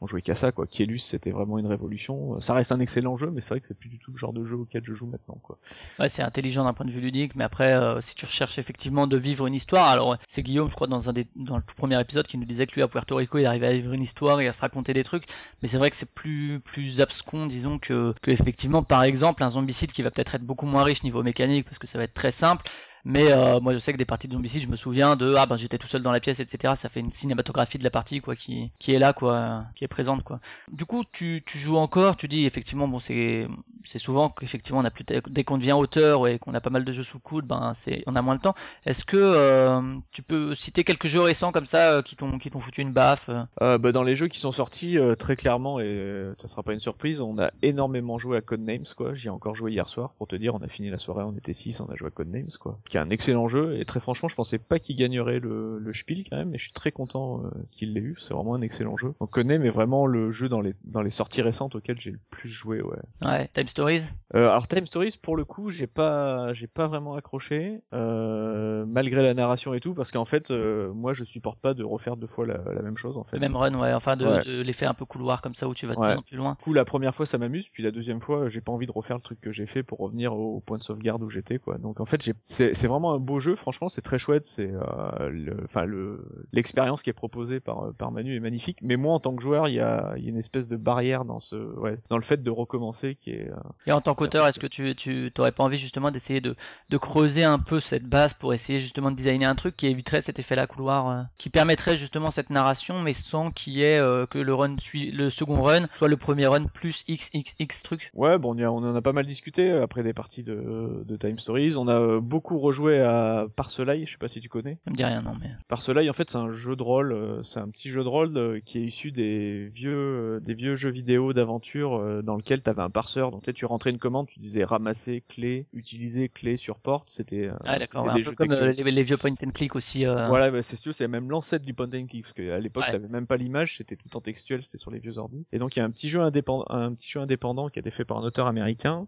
on 0.00 0.06
jouait 0.06 0.22
qu'à 0.22 0.34
ça 0.34 0.52
quoi. 0.52 0.66
Kielus 0.66 0.98
c'était 0.98 1.30
vraiment 1.30 1.58
une 1.58 1.66
révolution. 1.66 2.40
Ça 2.40 2.54
reste 2.54 2.72
un 2.72 2.80
excellent 2.80 3.16
jeu, 3.16 3.30
mais 3.30 3.40
c'est 3.40 3.50
vrai 3.50 3.60
que 3.60 3.66
c'est 3.66 3.78
plus 3.78 3.88
du 3.88 3.98
tout 3.98 4.10
le 4.10 4.18
genre 4.18 4.32
de 4.32 4.44
jeu 4.44 4.56
auquel 4.56 4.82
je 4.84 4.92
joue 4.92 5.06
maintenant 5.06 5.38
quoi. 5.42 5.56
Ouais, 5.98 6.08
c'est 6.08 6.22
intelligent 6.22 6.64
d'un 6.64 6.72
point 6.72 6.86
de 6.86 6.90
vue 6.90 7.00
ludique, 7.00 7.36
mais 7.36 7.44
après, 7.44 7.74
euh, 7.74 8.00
si 8.00 8.14
tu 8.14 8.24
recherches 8.24 8.58
effectivement 8.58 9.06
de 9.06 9.16
vivre 9.16 9.46
une 9.46 9.54
histoire, 9.54 9.88
alors 9.88 10.16
c'est 10.26 10.42
Guillaume, 10.42 10.68
je 10.68 10.74
crois, 10.74 10.86
dans 10.86 10.98
le 11.06 11.62
tout 11.62 11.74
premier 11.76 12.00
épisode, 12.00 12.26
qui 12.26 12.36
nous 12.36 12.44
disait 12.44 12.66
que 12.66 12.74
lui 12.74 12.82
à 12.82 12.88
Puerto 12.88 13.16
Rico, 13.16 13.38
il 13.38 13.46
arrivait 13.46 13.68
à 13.68 13.72
vivre 13.72 13.92
une 13.92 14.02
histoire 14.02 14.40
et 14.40 14.48
à 14.48 14.52
se 14.52 14.60
raconter 14.60 14.92
des 14.92 15.04
trucs, 15.04 15.26
mais 15.62 15.68
c'est 15.68 15.78
vrai 15.78 15.90
que 15.90 15.96
c'est 15.96 16.12
plus, 16.12 16.60
plus 16.60 17.00
abscon, 17.00 17.46
disons 17.46 17.78
que, 17.78 18.12
que 18.22 18.30
effectivement, 18.30 18.82
par 18.82 19.03
exemple, 19.04 19.42
un 19.42 19.50
zombicide 19.50 19.92
qui 19.92 20.02
va 20.02 20.10
peut-être 20.10 20.34
être 20.34 20.44
beaucoup 20.44 20.66
moins 20.66 20.82
riche 20.84 21.02
niveau 21.02 21.22
mécanique, 21.22 21.64
parce 21.64 21.78
que 21.78 21.86
ça 21.86 21.98
va 21.98 22.04
être 22.04 22.14
très 22.14 22.32
simple, 22.32 22.64
mais 23.04 23.30
euh, 23.32 23.60
moi 23.60 23.74
je 23.74 23.78
sais 23.78 23.92
que 23.92 23.98
des 23.98 24.04
parties 24.04 24.28
de 24.28 24.32
zombicide, 24.32 24.62
je 24.62 24.68
me 24.68 24.76
souviens 24.76 25.16
de 25.16 25.34
ah 25.36 25.46
ben 25.46 25.56
j'étais 25.56 25.78
tout 25.78 25.86
seul 25.86 26.02
dans 26.02 26.12
la 26.12 26.20
pièce, 26.20 26.40
etc. 26.40 26.74
Ça 26.76 26.88
fait 26.88 27.00
une 27.00 27.10
cinématographie 27.10 27.78
de 27.78 27.84
la 27.84 27.90
partie 27.90 28.20
quoi 28.20 28.34
qui, 28.34 28.72
qui 28.78 28.92
est 28.92 28.98
là 28.98 29.12
quoi, 29.12 29.66
qui 29.74 29.84
est 29.84 29.88
présente 29.88 30.22
quoi. 30.22 30.40
Du 30.72 30.86
coup 30.86 31.04
tu, 31.12 31.42
tu 31.44 31.58
joues 31.58 31.76
encore, 31.76 32.16
tu 32.16 32.28
dis 32.28 32.46
effectivement 32.46 32.88
bon 32.88 32.98
c'est 32.98 33.46
c'est 33.84 33.98
souvent 33.98 34.30
qu'effectivement 34.30 34.80
on 34.80 34.84
a 34.84 34.90
plus 34.90 35.04
dès 35.04 35.44
qu'on 35.44 35.58
devient 35.58 35.72
auteur 35.72 36.26
et 36.26 36.38
qu'on 36.38 36.54
a 36.54 36.60
pas 36.60 36.70
mal 36.70 36.84
de 36.84 36.92
jeux 36.92 37.02
sous 37.02 37.18
le 37.18 37.22
coude, 37.22 37.46
ben 37.46 37.72
c'est 37.74 38.02
on 38.06 38.16
a 38.16 38.22
moins 38.22 38.36
de 38.36 38.40
temps. 38.40 38.54
Est-ce 38.86 39.04
que 39.04 39.16
euh, 39.16 39.80
tu 40.10 40.22
peux 40.22 40.54
citer 40.54 40.84
quelques 40.84 41.06
jeux 41.06 41.20
récents 41.20 41.52
comme 41.52 41.66
ça 41.66 41.92
euh, 41.92 42.02
qui 42.02 42.16
t'ont 42.16 42.38
qui 42.38 42.50
t'ont 42.50 42.60
foutu 42.60 42.80
une 42.80 42.92
baffe 42.92 43.28
euh? 43.28 43.42
Euh, 43.62 43.78
bah, 43.78 43.92
dans 43.92 44.02
les 44.02 44.16
jeux 44.16 44.28
qui 44.28 44.40
sont 44.40 44.52
sortis 44.52 44.98
euh, 44.98 45.14
très 45.14 45.36
clairement 45.36 45.80
et 45.80 46.32
ça 46.38 46.48
sera 46.48 46.62
pas 46.62 46.72
une 46.72 46.80
surprise, 46.80 47.20
on 47.20 47.38
a 47.38 47.50
énormément 47.62 48.18
joué 48.18 48.36
à 48.36 48.40
Codenames 48.40 48.86
quoi. 48.96 49.14
J'y 49.14 49.28
ai 49.28 49.30
encore 49.30 49.54
joué 49.54 49.72
hier 49.72 49.88
soir 49.88 50.14
pour 50.18 50.26
te 50.26 50.36
dire, 50.36 50.54
on 50.54 50.62
a 50.62 50.68
fini 50.68 50.90
la 50.90 50.98
soirée, 50.98 51.24
on 51.24 51.36
était 51.36 51.54
6, 51.54 51.80
on 51.80 51.90
a 51.90 51.96
joué 51.96 52.08
à 52.08 52.10
Codenames 52.10 52.50
quoi. 52.58 52.78
Qui 52.88 52.96
est 52.96 53.00
un 53.00 53.10
excellent 53.10 53.48
jeu 53.48 53.78
et 53.78 53.84
très 53.84 54.00
franchement, 54.00 54.28
je 54.28 54.34
pensais 54.34 54.58
pas 54.58 54.78
qu'il 54.78 54.96
gagnerait 54.96 55.38
le, 55.38 55.78
le 55.78 55.92
Spiel 55.92 56.24
quand 56.28 56.36
même, 56.36 56.50
mais 56.50 56.58
je 56.58 56.64
suis 56.64 56.72
très 56.72 56.92
content 56.92 57.42
qu'il 57.70 57.94
l'ait 57.94 58.00
eu. 58.00 58.16
C'est 58.18 58.34
vraiment 58.34 58.54
un 58.54 58.62
excellent 58.62 58.96
jeu. 58.96 59.14
Donc 59.20 59.30
Codenames 59.30 59.64
est 59.64 59.70
vraiment 59.70 60.06
le 60.06 60.30
jeu 60.30 60.48
dans 60.48 60.60
les 60.60 60.74
dans 60.84 61.02
les 61.02 61.10
sorties 61.10 61.42
récentes 61.42 61.74
auquel 61.74 62.00
j'ai 62.00 62.10
le 62.10 62.20
plus 62.30 62.48
joué 62.48 62.82
ouais. 62.82 62.98
Ouais, 63.24 63.48
Time 63.52 63.68
Stories. 63.74 64.02
Euh, 64.36 64.48
alors 64.50 64.68
Time 64.68 64.86
Stories 64.86 65.18
pour 65.20 65.36
le 65.36 65.44
coup 65.44 65.70
j'ai 65.70 65.86
pas 65.88 66.52
j'ai 66.52 66.66
pas 66.68 66.86
vraiment 66.86 67.14
accroché 67.16 67.80
euh, 67.92 68.84
malgré 68.86 69.22
la 69.22 69.34
narration 69.34 69.74
et 69.74 69.80
tout 69.80 69.94
parce 69.94 70.10
qu'en 70.12 70.24
fait 70.24 70.50
euh, 70.50 70.92
moi 70.92 71.12
je 71.12 71.24
supporte 71.24 71.58
pas 71.60 71.74
de 71.74 71.82
refaire 71.84 72.16
deux 72.16 72.26
fois 72.28 72.46
la, 72.46 72.58
la 72.72 72.82
même 72.82 72.96
chose 72.96 73.16
en 73.16 73.24
fait. 73.24 73.36
Le 73.36 73.40
même 73.40 73.56
run, 73.56 73.74
ouais, 73.80 73.92
enfin 73.92 74.16
de, 74.16 74.24
Ouais. 74.24 74.44
de 74.44 74.60
l'effet 74.62 74.86
un 74.86 74.94
peu 74.94 75.04
couloir 75.04 75.42
comme 75.42 75.54
ça 75.56 75.68
où 75.68 75.74
tu 75.74 75.86
vas 75.86 75.94
de 75.96 76.00
Ouais. 76.00 76.10
plus 76.12 76.18
en 76.18 76.22
plus 76.22 76.36
loin. 76.36 76.52
Du 76.58 76.64
coup 76.64 76.72
la 76.72 76.84
première 76.84 77.14
fois 77.16 77.26
ça 77.26 77.36
m'amuse 77.38 77.68
puis 77.68 77.82
la 77.82 77.90
deuxième 77.90 78.20
fois 78.20 78.48
j'ai 78.48 78.60
pas 78.60 78.70
envie 78.72 78.86
de 78.86 78.92
refaire 78.92 79.16
le 79.16 79.22
truc 79.22 79.40
que 79.40 79.50
j'ai 79.52 79.66
fait 79.66 79.82
pour 79.82 79.98
revenir 79.98 80.34
au, 80.34 80.56
au 80.56 80.60
point 80.60 80.78
de 80.78 80.84
sauvegarde 80.84 81.22
où 81.24 81.28
j'étais 81.30 81.58
quoi. 81.58 81.78
Donc 81.78 81.98
en 82.00 82.06
fait 82.06 82.22
c'est 82.44 82.74
c'est 82.74 82.86
vraiment 82.88 83.12
un 83.12 83.18
beau 83.18 83.40
jeu 83.40 83.56
franchement 83.56 83.88
c'est 83.88 84.02
très 84.02 84.18
chouette 84.18 84.46
c'est 84.46 84.70
euh, 84.72 85.28
le 85.30 85.56
enfin 85.64 85.84
le 85.84 86.24
l'expérience 86.52 87.02
qui 87.02 87.10
est 87.10 87.14
proposée 87.14 87.58
par 87.60 87.92
par 87.98 88.12
Manu 88.12 88.36
est 88.36 88.40
magnifique 88.40 88.78
mais 88.82 88.96
moi 88.96 89.14
en 89.14 89.18
tant 89.20 89.34
que 89.34 89.42
joueur 89.42 89.66
il 89.68 89.74
y 89.74 89.80
a 89.80 90.14
y 90.16 90.26
a 90.26 90.28
une 90.28 90.38
espèce 90.38 90.68
de 90.68 90.76
barrière 90.76 91.24
dans 91.24 91.40
ce 91.40 91.56
ouais 91.56 91.98
dans 92.08 92.16
le 92.18 92.22
fait 92.22 92.42
de 92.42 92.50
recommencer 92.50 93.16
qui 93.16 93.30
est 93.30 93.50
euh, 93.50 93.56
Et 93.86 93.92
en 93.92 94.00
tant 94.00 94.14
qu'auteur, 94.14 94.46
est-ce 94.46 94.58
que 94.58 94.66
tu 94.66 94.94
tu 94.94 95.30
t'aurais 95.34 95.52
pas 95.52 95.64
envie 95.64 95.78
justement 95.78 96.10
d'essayer 96.10 96.40
de 96.40 96.54
de 96.90 96.96
creuser 96.96 97.44
un 97.44 97.58
peu 97.58 97.80
cette 97.80 98.04
base 98.04 98.34
pour 98.34 98.54
essayer 98.54 98.80
justement 98.80 99.10
de 99.10 99.16
designer 99.16 99.48
un 99.48 99.54
truc 99.54 99.76
qui 99.76 99.86
éviterait 99.86 100.22
cet 100.22 100.38
effet-là 100.38 100.66
couloir, 100.66 101.08
euh, 101.08 101.22
qui 101.38 101.50
permettrait 101.50 101.96
justement 101.96 102.30
cette 102.30 102.50
narration, 102.50 103.00
mais 103.00 103.12
sans 103.12 103.50
qu'il 103.50 103.74
y 103.74 103.82
ait 103.82 103.98
euh, 103.98 104.26
que 104.26 104.38
le 104.38 104.54
run 104.54 104.76
suit 104.78 105.10
le 105.10 105.30
second 105.30 105.62
run 105.62 105.86
soit 105.96 106.08
le 106.08 106.16
premier 106.16 106.46
run 106.46 106.64
plus 106.64 107.04
x 107.08 107.30
x 107.32 107.54
x 107.58 107.82
truc? 107.82 108.10
Ouais, 108.14 108.38
bon, 108.38 108.54
on, 108.54 108.58
y 108.58 108.64
a- 108.64 108.72
on 108.72 108.78
en 108.78 108.94
a 108.94 109.02
pas 109.02 109.12
mal 109.12 109.26
discuté 109.26 109.70
euh, 109.70 109.82
après 109.82 110.02
des 110.02 110.12
parties 110.12 110.42
de, 110.42 111.04
de 111.06 111.16
Time 111.16 111.38
Stories. 111.38 111.76
On 111.76 111.88
a 111.88 112.20
beaucoup 112.20 112.58
rejoué 112.58 113.00
à 113.00 113.46
Parcelaille, 113.56 114.06
je 114.06 114.12
sais 114.12 114.18
pas 114.18 114.28
si 114.28 114.40
tu 114.40 114.48
connais. 114.48 114.78
Ça 114.84 114.90
me 114.90 114.96
dit 114.96 115.04
rien, 115.04 115.22
non 115.22 115.34
mais. 115.40 115.50
Parcelaille, 115.68 116.10
en 116.10 116.14
fait, 116.14 116.30
c'est 116.30 116.38
un 116.38 116.50
jeu 116.50 116.76
de 116.76 116.82
rôle, 116.82 117.40
c'est 117.44 117.60
un 117.60 117.68
petit 117.68 117.90
jeu 117.90 118.02
de 118.02 118.08
rôle 118.08 118.60
qui 118.64 118.78
est 118.78 118.84
issu 118.84 119.12
des 119.12 119.68
vieux, 119.68 120.40
des 120.44 120.54
vieux 120.54 120.74
jeux 120.74 120.90
vidéo 120.90 121.32
d'aventure 121.32 122.22
dans 122.22 122.36
lequel 122.36 122.62
t'avais 122.62 122.82
un 122.82 122.90
parseur. 122.90 123.30
Donc 123.30 123.43
sais, 123.46 123.52
tu 123.52 123.64
rentrais 123.66 123.90
une 123.90 123.98
commande, 123.98 124.26
tu 124.28 124.38
disais 124.40 124.64
ramasser 124.64 125.22
clé, 125.28 125.66
utiliser 125.72 126.28
clé 126.28 126.56
sur 126.56 126.78
porte. 126.78 127.08
C'était. 127.10 127.44
euh, 127.46 127.52
Ah 127.64 127.78
d'accord, 127.78 128.04
ouais, 128.04 128.10
un 128.10 128.14
peu 128.14 128.22
jeux 128.22 128.32
comme 128.32 128.50
euh, 128.52 128.72
les, 128.72 128.82
les 128.84 129.02
vieux 129.02 129.16
point 129.16 129.30
and 129.32 129.50
click 129.52 129.74
aussi. 129.76 130.06
euh, 130.06 130.26
Voilà, 130.28 130.50
bah, 130.50 130.62
c'est 130.62 130.76
sûr, 130.76 130.92
c'est 130.94 131.08
même 131.08 131.30
l'ancêtre 131.30 131.64
du 131.64 131.74
point 131.74 131.86
and 131.94 132.06
click, 132.06 132.22
parce 132.22 132.32
qu'à 132.32 132.58
l'époque, 132.58 132.84
Ouais. 132.84 132.92
t'avais 132.92 133.08
même 133.08 133.26
pas 133.26 133.36
l'image, 133.36 133.76
c'était 133.78 133.96
tout 133.96 134.16
en 134.16 134.20
textuel, 134.20 134.62
c'était 134.62 134.78
sur 134.78 134.90
les 134.90 134.98
vieux 134.98 135.18
ordi. 135.18 135.44
Et 135.52 135.58
donc, 135.58 135.76
il 135.76 135.78
y 135.78 135.82
a 135.82 135.84
un 135.84 135.90
petit 135.90 136.08
jeu 136.08 136.20
indépendant, 136.20 136.64
un 136.70 136.92
petit 136.94 137.10
jeu 137.10 137.20
indépendant 137.20 137.68
qui 137.68 137.78
a 137.78 137.80
été 137.80 137.90
fait 137.90 138.04
par 138.04 138.18
un 138.18 138.22
auteur 138.22 138.46
américain, 138.46 139.06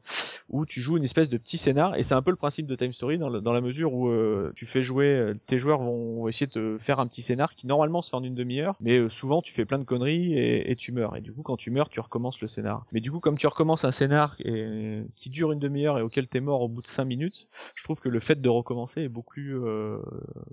où 0.49 0.65
tu 0.67 0.81
joues 0.81 0.97
une 0.97 1.05
espèce 1.05 1.29
de 1.29 1.39
petit 1.39 1.59
scénar, 1.59 1.97
et 1.97 2.03
c'est 2.03 2.15
un 2.15 2.23
peu 2.23 2.31
le 2.31 2.37
principe 2.37 2.67
de 2.67 2.75
Time 2.77 2.93
Story 2.93 3.19
dans, 3.19 3.29
le- 3.29 3.41
dans 3.41 3.53
la 3.53 3.61
mesure 3.61 3.93
où 3.95 4.09
euh, 4.09 4.53
tu 4.55 4.67
fais 4.67 4.83
jouer, 4.83 5.33
tes 5.47 5.59
joueurs 5.59 5.81
vont 5.81 6.29
essayer 6.29 6.47
de 6.47 6.53
te 6.53 6.79
faire 6.79 6.99
un 7.01 7.07
petit 7.07 7.23
scénar 7.23 7.55
qui 7.55 7.67
normalement 7.67 8.03
se 8.03 8.11
fait 8.11 8.17
en 8.17 8.23
une 8.23 8.35
demi-heure, 8.35 8.75
mais 8.81 9.09
souvent 9.09 9.43
tu 9.43 9.53
fais 9.53 9.65
plein 9.65 9.79
de 9.79 9.85
conneries 9.85 10.35
et, 10.35 10.71
et 10.71 10.77
tu 10.77 10.93
meurs. 10.93 11.17
Et 11.17 11.21
du 11.21 11.33
coup, 11.33 11.43
quand 11.43 11.57
tu 11.57 11.71
meurs, 11.71 11.89
tu 11.89 12.01
recommences 12.01 12.41
le 12.41 12.49
scénar. 12.49 12.85
Mais 12.93 13.01
du 13.01 13.11
coup, 13.13 13.21
comme 13.21 13.37
tu 13.39 13.47
recommences 13.47 13.85
un 13.85 13.93
scénar 13.93 14.26
et, 14.41 15.03
qui 15.15 15.31
dure 15.31 15.53
une 15.53 15.59
demi-heure 15.59 15.99
et 15.99 16.03
auquel 16.03 16.27
t'es 16.27 16.41
mort 16.41 16.63
au 16.63 16.69
bout 16.69 16.83
de 16.83 16.87
cinq 16.87 17.05
minutes, 17.05 17.49
je 17.75 17.85
trouve 17.85 18.01
que 18.01 18.09
le 18.09 18.21
fait 18.21 18.41
de 18.41 18.49
recommencer 18.49 19.03
est 19.03 19.09
beaucoup 19.09 19.35
plus, 19.35 19.59
euh, 19.59 19.99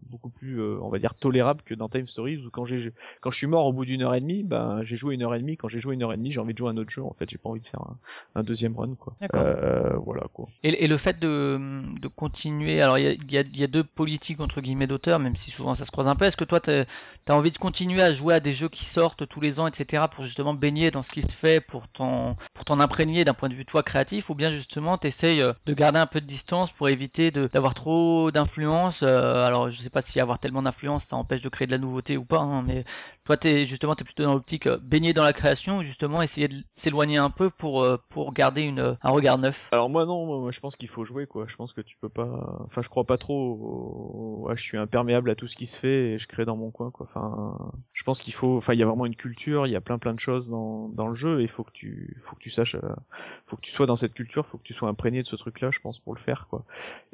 beaucoup 0.09 0.29
plus, 0.29 0.59
euh, 0.59 0.77
on 0.81 0.89
va 0.89 0.99
dire, 0.99 1.15
tolérable 1.15 1.61
que 1.63 1.73
dans 1.73 1.89
Time 1.89 2.07
Stories 2.07 2.37
où 2.45 2.49
quand 2.49 2.65
j'ai, 2.65 2.91
quand 3.21 3.29
je 3.29 3.37
suis 3.37 3.47
mort 3.47 3.65
au 3.65 3.73
bout 3.73 3.85
d'une 3.85 4.01
heure 4.01 4.15
et 4.15 4.21
demie, 4.21 4.43
ben 4.43 4.81
j'ai 4.83 4.95
joué 4.95 5.15
une 5.15 5.23
heure 5.23 5.35
et 5.35 5.39
demie. 5.39 5.57
Quand 5.57 5.67
j'ai 5.67 5.79
joué 5.79 5.95
une 5.95 6.03
heure 6.03 6.13
et 6.13 6.17
demie, 6.17 6.31
j'ai 6.31 6.39
envie 6.39 6.53
de 6.53 6.57
jouer 6.57 6.69
à 6.69 6.71
un 6.71 6.77
autre 6.77 6.89
jeu. 6.89 7.03
En 7.03 7.13
fait, 7.13 7.29
j'ai 7.29 7.37
pas 7.37 7.49
envie 7.49 7.61
de 7.61 7.67
faire 7.67 7.81
un, 7.81 7.97
un 8.35 8.43
deuxième 8.43 8.77
run, 8.77 8.95
quoi. 8.95 9.15
D'accord. 9.21 9.41
Euh, 9.45 9.95
voilà, 9.97 10.23
quoi. 10.33 10.47
Et, 10.63 10.83
et 10.83 10.87
le 10.87 10.97
fait 10.97 11.19
de, 11.19 11.81
de 11.99 12.07
continuer, 12.07 12.81
alors 12.81 12.97
il 12.97 13.03
y 13.03 13.07
a, 13.07 13.11
il 13.13 13.31
y, 13.31 13.37
a, 13.37 13.43
y 13.53 13.63
a 13.63 13.67
deux 13.67 13.83
politiques 13.83 14.39
entre 14.39 14.61
guillemets 14.61 14.87
d'auteur, 14.87 15.19
même 15.19 15.35
si 15.35 15.51
souvent 15.51 15.73
ça 15.75 15.85
se 15.85 15.91
croise 15.91 16.07
un 16.07 16.15
peu. 16.15 16.25
Est-ce 16.25 16.37
que 16.37 16.43
toi 16.45 16.59
t'as 16.59 16.85
as 17.27 17.33
envie 17.35 17.51
de 17.51 17.57
continuer 17.57 18.01
à 18.01 18.13
jouer 18.13 18.35
à 18.35 18.39
des 18.39 18.53
jeux 18.53 18.69
qui 18.69 18.85
sortent 18.85 19.27
tous 19.27 19.39
les 19.41 19.59
ans, 19.59 19.67
etc., 19.67 20.03
pour 20.11 20.23
justement 20.23 20.53
baigner 20.53 20.91
dans 20.91 21.03
ce 21.03 21.11
qui 21.11 21.21
se 21.21 21.31
fait, 21.31 21.61
pour 21.61 21.87
t'en 21.87 22.35
pour 22.53 22.65
t'en 22.65 22.79
imprégner 22.79 23.23
d'un 23.23 23.33
point 23.33 23.49
de 23.49 23.55
vue 23.55 23.62
toi 23.65 23.83
créatif, 23.83 24.29
ou 24.29 24.35
bien 24.35 24.49
justement 24.49 24.97
t'essayes 24.97 25.41
euh, 25.41 25.53
de 25.65 25.73
garder 25.73 25.99
un 25.99 26.05
peu 26.05 26.21
de 26.21 26.25
distance 26.25 26.71
pour 26.71 26.89
éviter 26.89 27.31
d'avoir 27.31 27.73
trop 27.73 28.31
d'influence. 28.31 29.01
euh, 29.03 29.45
alors 29.45 29.69
je 29.69 29.81
sais 29.81 29.89
pas 29.89 30.01
si 30.01 30.19
avoir 30.19 30.39
tellement 30.39 30.61
d'influence 30.63 31.05
ça 31.05 31.15
empêche 31.15 31.41
de 31.41 31.49
créer 31.49 31.67
de 31.67 31.71
la 31.71 31.77
nouveauté 31.77 32.17
ou 32.17 32.25
pas, 32.25 32.39
hein, 32.39 32.61
mais 32.63 32.83
toi 33.25 33.37
t'es 33.37 33.65
justement 33.65 33.95
t'es 33.95 34.03
plutôt 34.03 34.23
dans 34.23 34.33
l'optique 34.33 34.67
euh, 34.67 34.77
baigner 34.81 35.13
dans 35.13 35.23
la 35.23 35.33
création, 35.33 35.77
ou 35.79 35.83
justement 35.83 36.21
essayer 36.21 36.47
de 36.47 36.55
s'éloigner 36.75 37.17
un 37.17 37.29
peu 37.29 37.49
pour 37.49 37.83
euh, 37.83 37.97
pour 38.09 38.33
garder 38.33 38.61
une 38.63 38.97
un 39.01 39.09
regard 39.11 39.37
neuf? 39.37 39.69
Alors 39.71 39.89
moi 39.89 40.05
non, 40.05 40.25
moi, 40.27 40.37
moi, 40.39 40.51
je 40.51 40.59
pense 40.59 40.75
qu'il 40.75 40.87
faut 40.87 41.03
jouer 41.03 41.25
quoi. 41.25 41.45
Je 41.47 41.55
pense 41.55 41.73
que 41.73 41.81
tu 41.81 41.97
peux 41.97 42.09
pas. 42.09 42.59
Enfin, 42.65 42.83
je 42.83 42.89
crois 42.89 43.05
pas 43.05 43.17
trop. 43.17 44.43
Ouais, 44.45 44.55
je 44.55 44.61
suis 44.61 44.77
imperméable 44.77 45.31
à 45.31 45.35
tout 45.35 45.47
ce 45.47 45.55
qui 45.55 45.65
se 45.65 45.77
fait 45.77 46.11
et 46.11 46.19
je 46.19 46.27
crée 46.27 46.45
dans 46.45 46.55
mon 46.57 46.69
coin 46.69 46.91
quoi. 46.91 47.07
Enfin, 47.09 47.57
je 47.93 48.03
pense 48.03 48.21
qu'il 48.21 48.33
faut. 48.33 48.57
Enfin, 48.57 48.73
il 48.73 48.79
y 48.79 48.83
a 48.83 48.85
vraiment 48.85 49.05
une 49.07 49.15
culture. 49.15 49.65
Il 49.65 49.71
y 49.71 49.75
a 49.75 49.81
plein 49.81 49.97
plein 49.97 50.13
de 50.13 50.19
choses 50.19 50.49
dans 50.51 50.89
dans 50.89 51.07
le 51.07 51.15
jeu 51.15 51.39
et 51.39 51.43
il 51.43 51.49
faut 51.49 51.63
que 51.63 51.71
tu 51.71 52.17
faut 52.23 52.35
que 52.35 52.41
tu 52.41 52.51
saches. 52.51 52.75
euh, 52.75 52.81
Faut 53.47 53.55
que 53.55 53.61
tu 53.61 53.71
sois 53.71 53.87
dans 53.87 53.95
cette 53.95 54.13
culture. 54.13 54.45
Faut 54.45 54.59
que 54.59 54.63
tu 54.63 54.73
sois 54.73 54.89
imprégné 54.89 55.23
de 55.23 55.27
ce 55.27 55.35
truc-là. 55.35 55.71
Je 55.71 55.79
pense 55.79 55.99
pour 55.99 56.13
le 56.13 56.19
faire 56.19 56.47
quoi. 56.49 56.65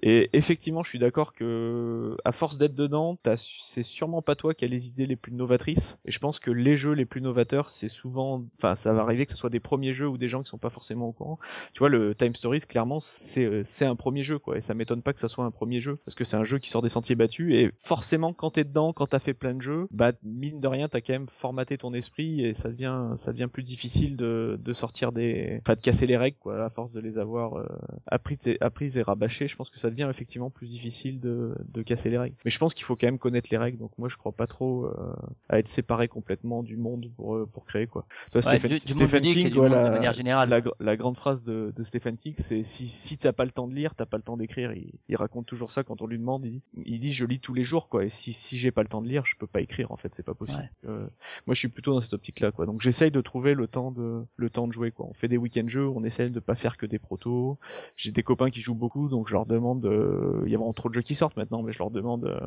Et 0.02 0.30
effectivement, 0.34 0.84
je 0.84 0.90
suis 0.90 1.00
d'accord 1.00 1.34
que 1.34 2.18
à 2.26 2.32
force 2.34 2.58
d'être 2.58 2.76
dedans, 2.76 3.18
c'est 3.38 3.84
sûrement 3.84 4.22
pas 4.22 4.36
toi 4.36 4.54
qui 4.54 4.66
as 4.66 4.68
les 4.68 4.88
idées 4.90 5.06
les 5.06 5.16
plus 5.16 5.32
novatrices. 5.32 5.99
Et 6.06 6.12
je 6.12 6.20
pense 6.20 6.40
que 6.40 6.52
les 6.52 6.78
jeux 6.78 6.94
les 6.94 7.06
plus 7.06 7.22
novateurs, 7.22 7.70
c'est 7.70 7.90
souvent. 7.90 8.46
Enfin, 8.58 8.76
ça 8.76 8.94
va 8.94 9.02
arriver 9.02 9.26
que 9.26 9.32
ce 9.32 9.38
soit 9.38 9.50
des 9.50 9.60
premiers 9.60 9.94
jeux 9.94 10.08
ou 10.08 10.18
des 10.18 10.28
gens 10.28 10.42
qui 10.44 10.50
sont 10.50 10.58
pas 10.58 10.70
forcément 10.70 11.08
au 11.08 11.12
courant. 11.12 11.40
Tu 11.74 11.80
vois 11.80 11.90
le 11.90 12.16
Time 12.16 12.36
Stories 12.36 12.62
clairement 12.62 13.00
c'est 13.00 13.46
euh, 13.46 13.62
c'est 13.64 13.86
un 13.86 13.96
premier 13.96 14.24
jeu 14.24 14.40
quoi. 14.40 14.58
Et 14.58 14.62
ça 14.62 14.74
m'étonne 14.74 15.02
pas 15.02 15.14
que 15.14 15.20
ça 15.20 15.30
soit 15.30 15.46
un 15.46 15.52
premier 15.52 15.82
jeu 15.82 15.96
parce 16.06 16.16
que 16.16 16.24
c'est 16.24 16.38
un 16.38 16.44
jeu 16.44 16.60
qui 16.60 16.70
sort 16.70 16.82
des 16.82 16.90
sentiers 16.90 17.16
battus. 17.16 17.54
Et 17.54 17.72
forcément 17.78 18.34
quand 18.34 18.52
t'es 18.52 18.64
dedans 18.64 18.94
quand 18.94 19.08
t'as 19.08 19.20
fait 19.20 19.34
plein 19.34 19.54
de 19.54 19.62
jeux 19.62 19.88
bah 19.92 20.12
mine 20.24 20.60
de 20.60 20.68
rien 20.68 20.88
t'as 20.88 21.02
quand 21.02 21.14
même 21.14 21.30
formaté 21.30 21.78
ton 21.78 21.94
esprit 21.94 22.46
et 22.46 22.54
ça 22.54 22.70
devient 22.70 23.14
ça 23.16 23.32
devient 23.32 23.48
plus 23.52 23.64
difficile 23.64 24.16
de 24.16 24.60
de 24.62 24.74
sortir 24.74 25.12
des 25.12 25.60
enfin 25.62 25.76
de 25.76 25.82
casser 25.82 26.06
les 26.06 26.18
règles 26.18 26.38
quoi 26.40 26.64
à 26.64 26.70
force 26.70 26.92
de 26.94 27.00
les 27.00 27.18
avoir 27.18 27.58
euh, 27.58 27.66
apprises 28.08 28.48
et 28.48 28.58
apprises 28.62 28.98
et 28.98 29.02
rabâchées. 29.02 29.48
Je 29.48 29.56
pense 29.56 29.70
que 29.70 29.80
ça 29.80 29.90
devient 29.90 30.08
effectivement 30.10 30.50
plus 30.50 30.68
difficile 30.68 31.20
de 31.20 31.56
de 31.68 31.82
casser 31.82 32.10
les 32.10 32.18
règles. 32.18 32.36
Mais 32.46 32.52
je 32.52 32.60
pense 32.60 32.74
qu'il 32.74 32.86
faut 32.86 32.96
quand 32.96 33.08
même 33.08 33.20
connaître 33.20 33.50
les 33.52 33.58
règles. 33.58 33.78
Donc 33.78 33.92
moi 33.98 34.10
je 34.10 34.18
crois 34.18 34.32
pas 34.32 34.48
trop 34.48 34.86
euh, 34.86 35.14
à 35.50 35.60
être 35.60 35.68
séparé 35.68 35.89
complètement 36.08 36.64
du 36.64 36.78
monde 36.78 37.12
pour 37.16 37.36
euh, 37.36 37.46
pour 37.46 37.66
créer 37.66 37.88
quoi 37.88 38.06
Ouais, 38.34 38.42
Stephen, 38.42 38.78
du, 38.78 38.80
Stephen 38.80 39.24
King 39.24 39.46
monde 39.46 39.54
voilà, 39.56 39.84
de 39.86 39.90
manière 39.90 40.14
générale. 40.14 40.50
la, 40.50 40.62
la 40.80 40.98
grande 40.98 41.18
phrase 41.18 41.44
de, 41.44 41.74
de 41.76 41.84
Stephen 41.84 42.18
King, 42.18 42.36
c'est 42.38 42.64
si, 42.64 42.88
si 42.88 43.18
t'as 43.18 43.34
pas 43.34 43.46
le 43.46 43.52
temps 43.52 43.68
de 43.68 43.74
lire, 43.74 43.96
t'as 43.96 44.06
pas 44.06 44.18
le 44.18 44.24
temps 44.24 44.38
d'écrire. 44.38 44.72
Il, 44.74 44.92
il 45.08 45.16
raconte 45.16 45.46
toujours 45.46 45.72
ça 45.72 45.84
quand 45.84 46.02
on 46.02 46.08
lui 46.08 46.18
demande. 46.18 46.46
Il, 46.46 46.62
il 46.86 47.00
dit 47.00 47.14
je 47.14 47.26
lis 47.26 47.40
tous 47.40 47.54
les 47.54 47.64
jours 47.64 47.90
quoi. 47.90 48.06
Et 48.06 48.10
si, 48.10 48.34
si 48.34 48.58
j'ai 48.58 48.72
pas 48.72 48.82
le 48.84 48.90
temps 48.90 49.02
de 49.02 49.08
lire, 49.08 49.26
je 49.26 49.36
peux 49.36 49.48
pas 49.48 49.62
écrire 49.62 49.92
en 49.92 49.98
fait. 49.98 50.14
C'est 50.16 50.24
pas 50.24 50.34
possible. 50.34 50.70
Euh, 50.86 51.08
moi 51.48 51.54
je 51.54 51.60
suis 51.60 51.70
plutôt 51.70 51.94
dans 51.94 52.02
cette 52.02 52.14
optique 52.14 52.40
là 52.40 52.52
quoi. 52.52 52.66
Donc 52.66 52.82
j'essaye 52.82 53.12
de 53.12 53.22
trouver 53.22 53.54
le 53.54 53.68
temps 53.68 53.92
de 53.92 54.24
le 54.36 54.50
temps 54.50 54.68
de 54.68 54.74
jouer 54.74 54.92
quoi. 54.92 55.08
On 55.10 55.14
fait 55.14 55.28
des 55.28 55.38
week-end 55.38 55.68
jeux, 55.68 55.88
on 55.88 56.04
essaye 56.04 56.30
de 56.30 56.40
pas 56.40 56.56
faire 56.56 56.78
que 56.78 56.86
des 56.86 57.00
protos. 57.00 57.58
J'ai 57.96 58.12
des 58.12 58.24
copains 58.24 58.50
qui 58.50 58.62
jouent 58.62 58.76
beaucoup, 58.76 59.10
donc 59.10 59.28
je 59.28 59.34
leur 59.34 59.46
demande, 59.46 59.86
euh, 59.86 60.42
il 60.46 60.52
y 60.52 60.56
a 60.56 60.58
vraiment 60.58 60.74
trop 60.74 60.90
de 60.90 60.94
jeux 60.94 61.02
qui 61.02 61.16
sortent 61.16 61.38
maintenant, 61.38 61.64
mais 61.64 61.72
je 61.72 61.80
leur 61.80 61.92
demande 61.92 62.26
euh, 62.26 62.40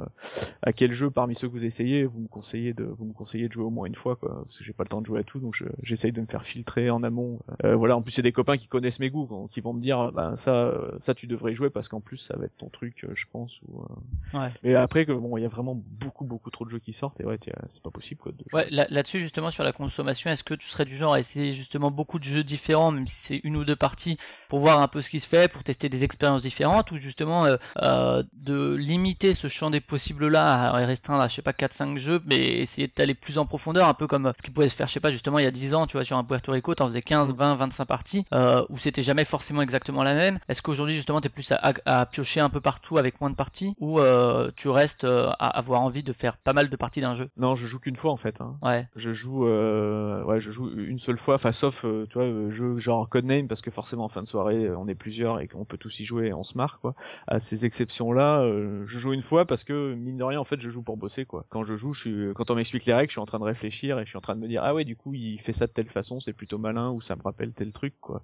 à 0.62 0.72
quel 0.72 0.92
jeu 0.92 1.10
parmi 1.10 1.34
ceux 1.34 1.48
que 1.48 1.52
vous 1.52 1.64
essayez, 1.64 2.04
vous 2.04 2.20
me 2.20 2.28
conseillez 2.28 2.72
de, 2.74 2.84
vous 2.84 3.04
me 3.04 3.12
conseillez 3.12 3.31
de 3.38 3.52
jouer 3.52 3.64
au 3.64 3.70
moins 3.70 3.86
une 3.86 3.94
fois, 3.94 4.16
quoi, 4.16 4.42
parce 4.44 4.58
que 4.58 4.64
j'ai 4.64 4.72
pas 4.72 4.84
le 4.84 4.88
temps 4.88 5.00
de 5.00 5.06
jouer 5.06 5.20
à 5.20 5.24
tout, 5.24 5.38
donc 5.40 5.54
je- 5.54 5.64
j'essaye 5.82 6.12
de 6.12 6.20
me 6.20 6.26
faire 6.26 6.44
filtrer 6.44 6.90
en 6.90 7.02
amont. 7.02 7.38
Euh, 7.64 7.74
voilà, 7.76 7.96
en 7.96 8.02
plus 8.02 8.12
c'est 8.12 8.22
des 8.22 8.32
copains 8.32 8.56
qui 8.56 8.68
connaissent 8.68 9.00
mes 9.00 9.10
goûts, 9.10 9.48
qui 9.50 9.60
vont 9.60 9.72
me 9.72 9.80
dire, 9.80 10.12
ben 10.12 10.36
ça, 10.36 10.54
euh, 10.54 10.90
ça 11.00 11.14
tu 11.14 11.26
devrais 11.26 11.54
jouer 11.54 11.70
parce 11.70 11.88
qu'en 11.88 12.00
plus 12.00 12.18
ça 12.18 12.36
va 12.36 12.44
être 12.44 12.56
ton 12.58 12.68
truc, 12.68 13.04
euh, 13.04 13.12
je 13.14 13.26
pense. 13.30 13.60
Ou, 13.68 13.80
euh, 13.82 14.38
Ouais. 14.38 14.48
Mais 14.62 14.74
après 14.74 15.04
que 15.06 15.12
bon, 15.12 15.36
il 15.36 15.42
y 15.42 15.46
a 15.46 15.48
vraiment 15.48 15.74
beaucoup 15.74 16.24
beaucoup 16.24 16.50
trop 16.50 16.64
de 16.64 16.70
jeux 16.70 16.78
qui 16.78 16.92
sortent 16.92 17.20
et 17.20 17.24
ouais, 17.24 17.38
c'est 17.68 17.82
pas 17.82 17.90
possible 17.90 18.20
quoi. 18.20 18.32
De. 18.32 18.44
Ouais, 18.52 18.66
là- 18.70 18.86
là-dessus 18.90 19.18
justement 19.18 19.50
sur 19.50 19.64
la 19.64 19.72
consommation, 19.72 20.30
est-ce 20.30 20.44
que 20.44 20.54
tu 20.54 20.68
serais 20.68 20.84
du 20.84 20.96
genre 20.96 21.14
à 21.14 21.20
essayer 21.20 21.52
justement 21.52 21.90
beaucoup 21.90 22.18
de 22.18 22.24
jeux 22.24 22.44
différents, 22.44 22.90
même 22.92 23.06
si 23.06 23.16
c'est 23.20 23.40
une 23.44 23.56
ou 23.56 23.64
deux 23.64 23.76
parties, 23.76 24.18
pour 24.48 24.60
voir 24.60 24.80
un 24.80 24.88
peu 24.88 25.00
ce 25.00 25.10
qui 25.10 25.20
se 25.20 25.28
fait, 25.28 25.50
pour 25.52 25.62
tester 25.64 25.88
des 25.88 26.04
expériences 26.04 26.42
différentes, 26.42 26.90
ou 26.92 26.96
justement 26.96 27.46
euh, 27.82 28.22
de 28.32 28.74
limiter 28.74 29.34
ce 29.34 29.48
champ 29.48 29.70
des 29.70 29.80
possibles-là 29.80 30.72
à 30.72 30.86
restreindre 30.86 31.20
à 31.22 31.28
je 31.28 31.34
sais 31.34 31.42
pas 31.42 31.52
4-5 31.52 31.96
jeux, 31.98 32.20
mais 32.26 32.36
essayer 32.60 32.90
d'aller 32.94 33.14
plus 33.22 33.38
en 33.38 33.46
profondeur, 33.46 33.88
un 33.88 33.94
peu 33.94 34.06
comme 34.06 34.32
ce 34.36 34.42
qui 34.42 34.50
pouvait 34.50 34.68
se 34.68 34.76
faire, 34.76 34.86
je 34.88 34.92
sais 34.92 35.00
pas, 35.00 35.10
justement 35.10 35.38
il 35.38 35.44
y 35.44 35.48
a 35.48 35.50
10 35.50 35.74
ans, 35.74 35.86
tu 35.86 35.96
vois, 35.96 36.04
sur 36.04 36.16
un 36.18 36.24
Puerto 36.24 36.52
Rico, 36.52 36.74
t'en 36.74 36.86
faisais 36.88 37.00
15, 37.02 37.34
20, 37.34 37.54
25 37.56 37.84
parties, 37.86 38.24
euh, 38.34 38.64
où 38.68 38.78
c'était 38.78 39.02
jamais 39.02 39.24
forcément 39.24 39.62
exactement 39.62 40.02
la 40.02 40.14
même. 40.14 40.38
Est-ce 40.48 40.60
qu'aujourd'hui 40.62 40.94
justement 40.94 41.20
t'es 41.20 41.28
plus 41.28 41.50
à, 41.52 41.56
à- 41.56 42.00
à 42.02 42.06
piocher 42.06 42.40
un 42.40 42.50
peu 42.50 42.60
partout 42.60 42.98
avec 42.98 43.20
moins 43.20 43.30
de 43.30 43.34
parties, 43.36 43.74
ou 43.78 44.00
euh, 44.00 44.50
tu 44.56 44.68
restes 44.68 45.04
euh, 45.04 45.28
à 45.38 45.48
avoir 45.56 45.80
envie 45.80 46.02
de 46.02 46.12
faire 46.12 46.36
pas 46.36 46.52
mal 46.52 46.68
de 46.68 46.76
parties 46.76 47.00
d'un 47.00 47.14
jeu? 47.14 47.28
Non, 47.36 47.54
je 47.54 47.66
joue 47.66 47.78
qu'une 47.78 47.96
fois 47.96 48.12
en 48.12 48.16
fait. 48.16 48.40
Hein. 48.40 48.56
Ouais. 48.62 48.86
Je 48.96 49.12
joue, 49.12 49.46
euh, 49.46 50.22
ouais, 50.24 50.40
je 50.40 50.50
joue 50.50 50.70
une 50.76 50.98
seule 50.98 51.18
fois, 51.18 51.36
enfin 51.36 51.52
sauf, 51.52 51.84
euh, 51.84 52.06
tu 52.10 52.14
vois, 52.18 52.26
euh, 52.26 52.50
jeu 52.50 52.78
genre 52.78 53.08
Codename 53.08 53.48
parce 53.48 53.60
que 53.62 53.70
forcément 53.70 54.04
en 54.04 54.08
fin 54.08 54.22
de 54.22 54.26
soirée 54.26 54.64
euh, 54.66 54.76
on 54.78 54.88
est 54.88 54.94
plusieurs 54.94 55.40
et 55.40 55.48
qu'on 55.48 55.64
peut 55.64 55.78
tous 55.78 56.00
y 56.00 56.04
jouer 56.04 56.28
et 56.28 56.32
on 56.34 56.42
se 56.42 56.56
marre 56.56 56.78
quoi. 56.80 56.94
À 57.28 57.38
ces 57.40 57.64
exceptions-là, 57.66 58.40
euh, 58.42 58.82
je 58.86 58.98
joue 58.98 59.12
une 59.12 59.20
fois 59.22 59.46
parce 59.46 59.64
que 59.64 59.94
mine 59.94 60.16
de 60.16 60.24
rien 60.24 60.38
en 60.40 60.44
fait 60.44 60.60
je 60.60 60.70
joue 60.70 60.82
pour 60.82 60.96
bosser 60.96 61.24
quoi. 61.24 61.44
Quand 61.48 61.62
je 61.64 61.76
joue, 61.76 61.92
je 61.92 62.00
suis, 62.00 62.34
quand 62.34 62.50
on 62.50 62.54
m'explique 62.56 62.84
les 62.86 62.94
règles, 62.94 63.11
je 63.12 63.14
suis 63.14 63.20
en 63.20 63.26
train 63.26 63.38
de 63.38 63.44
réfléchir 63.44 63.98
et 63.98 64.04
je 64.04 64.08
suis 64.08 64.16
en 64.16 64.22
train 64.22 64.34
de 64.34 64.40
me 64.40 64.48
dire 64.48 64.62
ah 64.64 64.74
ouais 64.74 64.84
du 64.84 64.96
coup 64.96 65.12
il 65.12 65.38
fait 65.40 65.52
ça 65.52 65.66
de 65.66 65.72
telle 65.72 65.88
façon, 65.90 66.18
c'est 66.18 66.32
plutôt 66.32 66.56
malin 66.56 66.90
ou 66.90 67.02
ça 67.02 67.14
me 67.14 67.22
rappelle 67.22 67.52
tel 67.52 67.70
truc 67.70 67.94
quoi. 68.00 68.22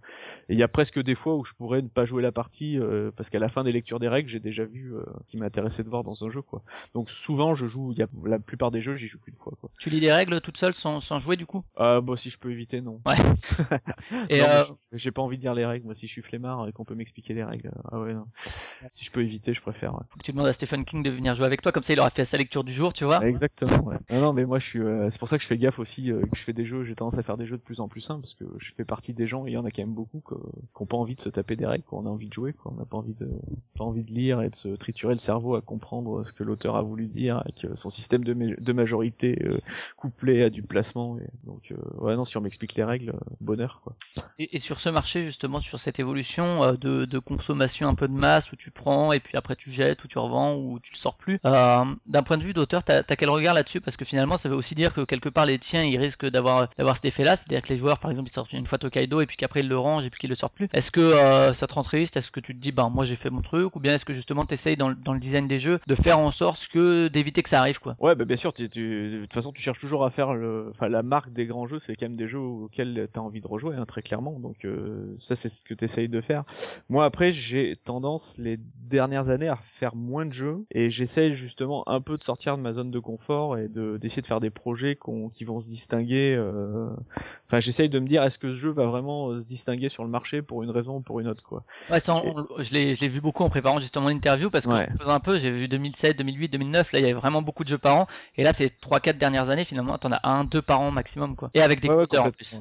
Et 0.48 0.54
il 0.54 0.58
y 0.58 0.62
a 0.62 0.68
presque 0.68 0.98
des 1.02 1.14
fois 1.14 1.36
où 1.36 1.44
je 1.44 1.52
pourrais 1.52 1.82
ne 1.82 1.88
pas 1.88 2.06
jouer 2.06 2.22
la 2.22 2.32
partie 2.32 2.78
euh, 2.78 3.10
parce 3.14 3.28
qu'à 3.28 3.38
la 3.38 3.50
fin 3.50 3.64
des 3.64 3.72
lectures 3.72 4.00
des 4.00 4.08
règles 4.08 4.30
j'ai 4.30 4.40
déjà 4.40 4.64
vu 4.64 4.94
euh, 4.94 5.04
qui 5.26 5.36
m'intéressait 5.36 5.84
de 5.84 5.90
voir 5.90 6.04
dans 6.04 6.24
un 6.24 6.30
jeu 6.30 6.40
quoi. 6.40 6.62
Donc 6.94 7.10
souvent 7.10 7.54
je 7.54 7.66
joue, 7.66 7.92
il 7.92 7.98
y 7.98 8.02
a 8.02 8.08
la 8.24 8.38
plupart 8.38 8.70
des 8.70 8.80
jeux 8.80 8.96
j'y 8.96 9.08
joue 9.08 9.18
qu'une 9.18 9.34
fois 9.34 9.52
quoi. 9.60 9.70
Tu 9.78 9.90
lis 9.90 10.00
des 10.00 10.12
règles 10.12 10.40
toute 10.40 10.56
seule 10.56 10.72
sans, 10.72 11.00
sans 11.00 11.18
jouer 11.18 11.36
du 11.36 11.44
coup? 11.44 11.62
Ah 11.76 12.00
bon 12.00 12.16
si 12.16 12.30
je 12.30 12.38
peux 12.38 12.50
éviter 12.50 12.80
non. 12.80 13.00
Ouais. 13.04 13.16
Et 14.30 14.40
Non, 14.40 14.46
euh, 14.48 14.64
j'ai 14.92 15.10
pas 15.10 15.22
envie 15.22 15.36
de 15.36 15.42
lire 15.42 15.54
les 15.54 15.66
règles. 15.66 15.84
Moi, 15.84 15.94
si 15.94 16.06
je 16.06 16.12
suis 16.12 16.22
flemmard 16.22 16.66
et 16.68 16.72
qu'on 16.72 16.84
peut 16.84 16.94
m'expliquer 16.94 17.34
les 17.34 17.44
règles, 17.44 17.70
ah 17.90 18.00
ouais, 18.00 18.14
non. 18.14 18.26
Si 18.92 19.04
je 19.04 19.10
peux 19.10 19.22
éviter, 19.22 19.52
je 19.52 19.60
préfère. 19.60 19.94
ouais. 19.94 20.00
faut 20.10 20.18
que 20.18 20.24
tu 20.24 20.32
demandes 20.32 20.46
à 20.46 20.52
Stephen 20.52 20.84
King 20.84 21.02
de 21.02 21.10
venir 21.10 21.34
jouer 21.34 21.46
avec 21.46 21.62
toi, 21.62 21.72
comme 21.72 21.82
ça 21.82 21.92
il 21.92 22.00
aura 22.00 22.10
fait 22.10 22.24
sa 22.24 22.36
lecture 22.36 22.64
du 22.64 22.72
jour, 22.72 22.92
tu 22.92 23.04
vois. 23.04 23.24
Exactement. 23.26 23.84
Ouais. 23.84 23.96
Non, 24.10 24.20
non, 24.20 24.32
mais 24.32 24.44
moi, 24.44 24.58
je 24.58 24.66
suis. 24.66 24.77
Euh, 24.80 25.10
c'est 25.10 25.18
pour 25.18 25.28
ça 25.28 25.36
que 25.36 25.42
je 25.42 25.48
fais 25.48 25.58
gaffe 25.58 25.78
aussi 25.78 26.10
euh, 26.10 26.20
que 26.22 26.36
je 26.36 26.42
fais 26.42 26.52
des 26.52 26.64
jeux. 26.64 26.84
J'ai 26.84 26.94
tendance 26.94 27.18
à 27.18 27.22
faire 27.22 27.36
des 27.36 27.46
jeux 27.46 27.56
de 27.56 27.62
plus 27.62 27.80
en 27.80 27.88
plus 27.88 28.00
simples 28.00 28.22
parce 28.22 28.34
que 28.34 28.44
je 28.58 28.72
fais 28.74 28.84
partie 28.84 29.14
des 29.14 29.26
gens. 29.26 29.46
et 29.46 29.50
Il 29.50 29.54
y 29.54 29.56
en 29.56 29.64
a 29.64 29.70
quand 29.70 29.82
même 29.82 29.94
beaucoup 29.94 30.22
qui 30.26 30.82
ont 30.82 30.86
pas 30.86 30.96
envie 30.96 31.14
de 31.14 31.20
se 31.20 31.28
taper 31.28 31.56
des 31.56 31.66
règles. 31.66 31.84
Quoi. 31.84 32.00
On 32.00 32.06
a 32.06 32.10
envie 32.10 32.28
de 32.28 32.32
jouer. 32.32 32.52
Quoi. 32.52 32.72
On 32.74 32.78
n'a 32.78 32.84
pas 32.84 32.96
envie 32.96 33.14
de 33.14 33.28
pas 33.76 33.84
envie 33.84 34.02
de 34.02 34.12
lire 34.12 34.42
et 34.42 34.50
de 34.50 34.56
se 34.56 34.68
triturer 34.68 35.14
le 35.14 35.20
cerveau 35.20 35.54
à 35.54 35.60
comprendre 35.60 36.24
ce 36.24 36.32
que 36.32 36.42
l'auteur 36.42 36.76
a 36.76 36.82
voulu 36.82 37.06
dire 37.06 37.38
avec 37.38 37.66
son 37.74 37.90
système 37.90 38.24
de, 38.24 38.34
de 38.34 38.72
majorité 38.72 39.38
euh, 39.44 39.58
couplé 39.96 40.42
à 40.42 40.50
du 40.50 40.62
placement. 40.62 41.18
Donc, 41.44 41.72
ouais, 41.98 42.16
non, 42.16 42.24
si 42.24 42.36
on 42.36 42.40
m'explique 42.40 42.74
les 42.74 42.84
règles, 42.84 43.14
bonheur. 43.40 43.80
Quoi. 43.84 43.94
Et, 44.38 44.58
sur 44.58 44.80
ce 44.80 44.88
marché, 44.88 45.22
justement, 45.22 45.60
sur 45.60 45.78
cette 45.78 45.98
évolution 45.98 46.74
de, 46.74 47.04
de 47.04 47.18
consommation 47.18 47.88
un 47.88 47.94
peu 47.94 48.08
de 48.08 48.12
masse, 48.12 48.52
où 48.52 48.56
tu 48.56 48.70
prends 48.70 49.12
et 49.12 49.20
puis 49.20 49.36
après 49.36 49.56
tu 49.56 49.70
jettes, 49.70 50.02
ou 50.04 50.08
tu 50.08 50.18
revends, 50.18 50.56
ou 50.56 50.78
tu 50.80 50.92
le 50.92 50.98
sors 50.98 51.16
plus, 51.16 51.38
d'un 51.42 52.22
point 52.24 52.38
de 52.38 52.42
vue 52.42 52.52
d'auteur, 52.52 52.82
t'as 52.82 53.02
as 53.08 53.16
quel 53.16 53.30
regard 53.30 53.54
là-dessus? 53.54 53.80
Parce 53.80 53.96
que 53.96 54.04
finalement, 54.04 54.36
ça 54.36 54.48
veut 54.48 54.56
aussi 54.56 54.67
dire 54.74 54.92
que 54.94 55.02
quelque 55.02 55.28
part, 55.28 55.46
les 55.46 55.58
tiens, 55.58 55.82
ils 55.82 55.98
risquent 55.98 56.26
d'avoir 56.26 56.68
d'avoir 56.76 56.96
cet 56.96 57.04
effet-là, 57.06 57.36
c'est-à-dire 57.36 57.62
que 57.62 57.68
les 57.68 57.76
joueurs, 57.78 57.98
par 57.98 58.10
exemple, 58.10 58.28
ils 58.28 58.32
sortent 58.32 58.52
une 58.52 58.66
fois 58.66 58.78
Tokaido 58.78 59.20
et 59.20 59.26
puis 59.26 59.36
qu'après 59.36 59.60
ils 59.60 59.68
le 59.68 59.78
rangent 59.78 60.04
et 60.04 60.10
puis 60.10 60.20
qu'ils 60.20 60.30
le 60.30 60.36
sortent 60.36 60.54
plus. 60.54 60.68
Est-ce 60.72 60.90
que 60.90 61.00
euh, 61.00 61.52
ça 61.52 61.66
te 61.66 61.74
rend 61.74 61.82
triste? 61.82 62.16
Est-ce 62.16 62.30
que 62.30 62.40
tu 62.40 62.54
te 62.54 62.60
dis, 62.60 62.72
ben 62.72 62.88
moi 62.90 63.04
j'ai 63.04 63.16
fait 63.16 63.30
mon 63.30 63.42
truc? 63.42 63.74
Ou 63.76 63.80
bien 63.80 63.94
est-ce 63.94 64.04
que 64.04 64.12
justement 64.12 64.44
t'essayes 64.44 64.76
dans, 64.76 64.92
dans 64.92 65.12
le 65.12 65.20
design 65.20 65.46
des 65.48 65.58
jeux 65.58 65.80
de 65.86 65.94
faire 65.94 66.18
en 66.18 66.30
sorte 66.30 66.68
que 66.68 67.08
d'éviter 67.08 67.42
que 67.42 67.48
ça 67.48 67.60
arrive, 67.60 67.78
quoi? 67.80 67.96
Ouais, 68.00 68.14
bah 68.14 68.24
bien 68.24 68.36
sûr. 68.36 68.52
Tu, 68.52 68.68
tu- 68.68 69.10
de 69.10 69.20
toute 69.22 69.32
façon, 69.32 69.52
tu 69.52 69.62
cherches 69.62 69.78
toujours 69.78 70.04
à 70.04 70.10
faire 70.10 70.34
le, 70.34 70.68
enfin 70.70 70.88
la 70.88 71.02
marque 71.02 71.32
des 71.32 71.46
grands 71.46 71.66
jeux, 71.66 71.78
c'est 71.78 71.94
quand 71.96 72.06
même 72.06 72.16
des 72.16 72.28
jeux 72.28 72.38
auxquels 72.40 73.08
t'as 73.12 73.20
envie 73.20 73.40
de 73.40 73.46
rejouer, 73.48 73.76
hein, 73.76 73.86
très 73.86 74.02
clairement. 74.02 74.38
Donc 74.38 74.64
euh, 74.64 75.14
ça, 75.18 75.36
c'est 75.36 75.48
ce 75.48 75.62
que 75.62 75.74
t'essayes 75.74 76.08
de 76.08 76.20
faire. 76.20 76.44
Moi, 76.88 77.04
après, 77.04 77.32
j'ai 77.32 77.76
tendance 77.84 78.36
les 78.38 78.58
dernières 78.88 79.28
années 79.28 79.48
à 79.48 79.56
faire 79.56 79.94
moins 79.96 80.26
de 80.26 80.32
jeux 80.32 80.64
et 80.70 80.90
j'essaye 80.90 81.34
justement 81.34 81.88
un 81.88 82.00
peu 82.00 82.16
de 82.16 82.22
sortir 82.24 82.56
de 82.56 82.62
ma 82.62 82.72
zone 82.72 82.90
de 82.90 82.98
confort 82.98 83.58
et 83.58 83.68
de 83.68 83.96
d'essayer 83.98 84.22
de 84.22 84.26
faire 84.26 84.40
des 84.40 84.50
projets 84.58 84.94
qu'on- 84.96 85.28
qui 85.30 85.44
vont 85.44 85.60
se 85.62 85.66
distinguer. 85.66 86.34
euh, 86.36 86.88
Enfin, 87.46 87.60
j'essaye 87.60 87.88
de 87.88 87.98
me 87.98 88.06
dire, 88.06 88.22
est-ce 88.24 88.36
que 88.38 88.48
ce 88.48 88.52
jeu 88.58 88.70
va 88.70 88.84
vraiment 88.86 89.30
euh, 89.30 89.40
se 89.40 89.46
distinguer 89.46 89.88
sur 89.88 90.04
le 90.04 90.10
marché 90.10 90.42
pour 90.42 90.62
une 90.62 90.70
raison 90.70 90.96
ou 90.96 91.00
pour 91.00 91.18
une 91.20 91.28
autre, 91.28 91.42
quoi. 91.42 91.64
Ouais, 91.90 91.98
ça, 92.00 92.14
on- 92.16 92.46
on- 92.58 92.62
je 92.62 92.72
l'ai 92.74 92.94
je 92.94 93.00
l'ai 93.00 93.08
vu 93.08 93.20
beaucoup 93.22 93.42
en 93.42 93.48
préparant 93.48 93.80
justement 93.80 94.08
l'interview 94.08 94.50
parce 94.50 94.66
que 94.66 94.72
Ouais. 94.72 94.86
faisant 94.98 95.12
un 95.12 95.20
peu, 95.20 95.38
j'ai 95.38 95.50
vu 95.50 95.66
2007, 95.68 96.18
2008, 96.18 96.48
2009, 96.50 96.92
là 96.92 96.98
il 96.98 97.02
y 97.02 97.04
avait 97.06 97.14
vraiment 97.14 97.40
beaucoup 97.40 97.64
de 97.64 97.68
jeux 97.70 97.78
par 97.78 97.96
an 97.96 98.06
et 98.36 98.44
là 98.44 98.52
ces 98.52 98.68
3-4 98.68 99.16
dernières 99.16 99.48
années 99.48 99.64
finalement 99.64 99.96
t'en 99.96 100.12
as 100.12 100.20
un, 100.28 100.44
deux 100.44 100.60
par 100.60 100.80
an 100.80 100.90
maximum 100.90 101.36
quoi. 101.36 101.50
Et 101.54 101.62
avec 101.62 101.80
des 101.80 101.88
ouais, 101.88 101.96
compteurs 101.96 102.26
en 102.26 102.30
plus. 102.30 102.60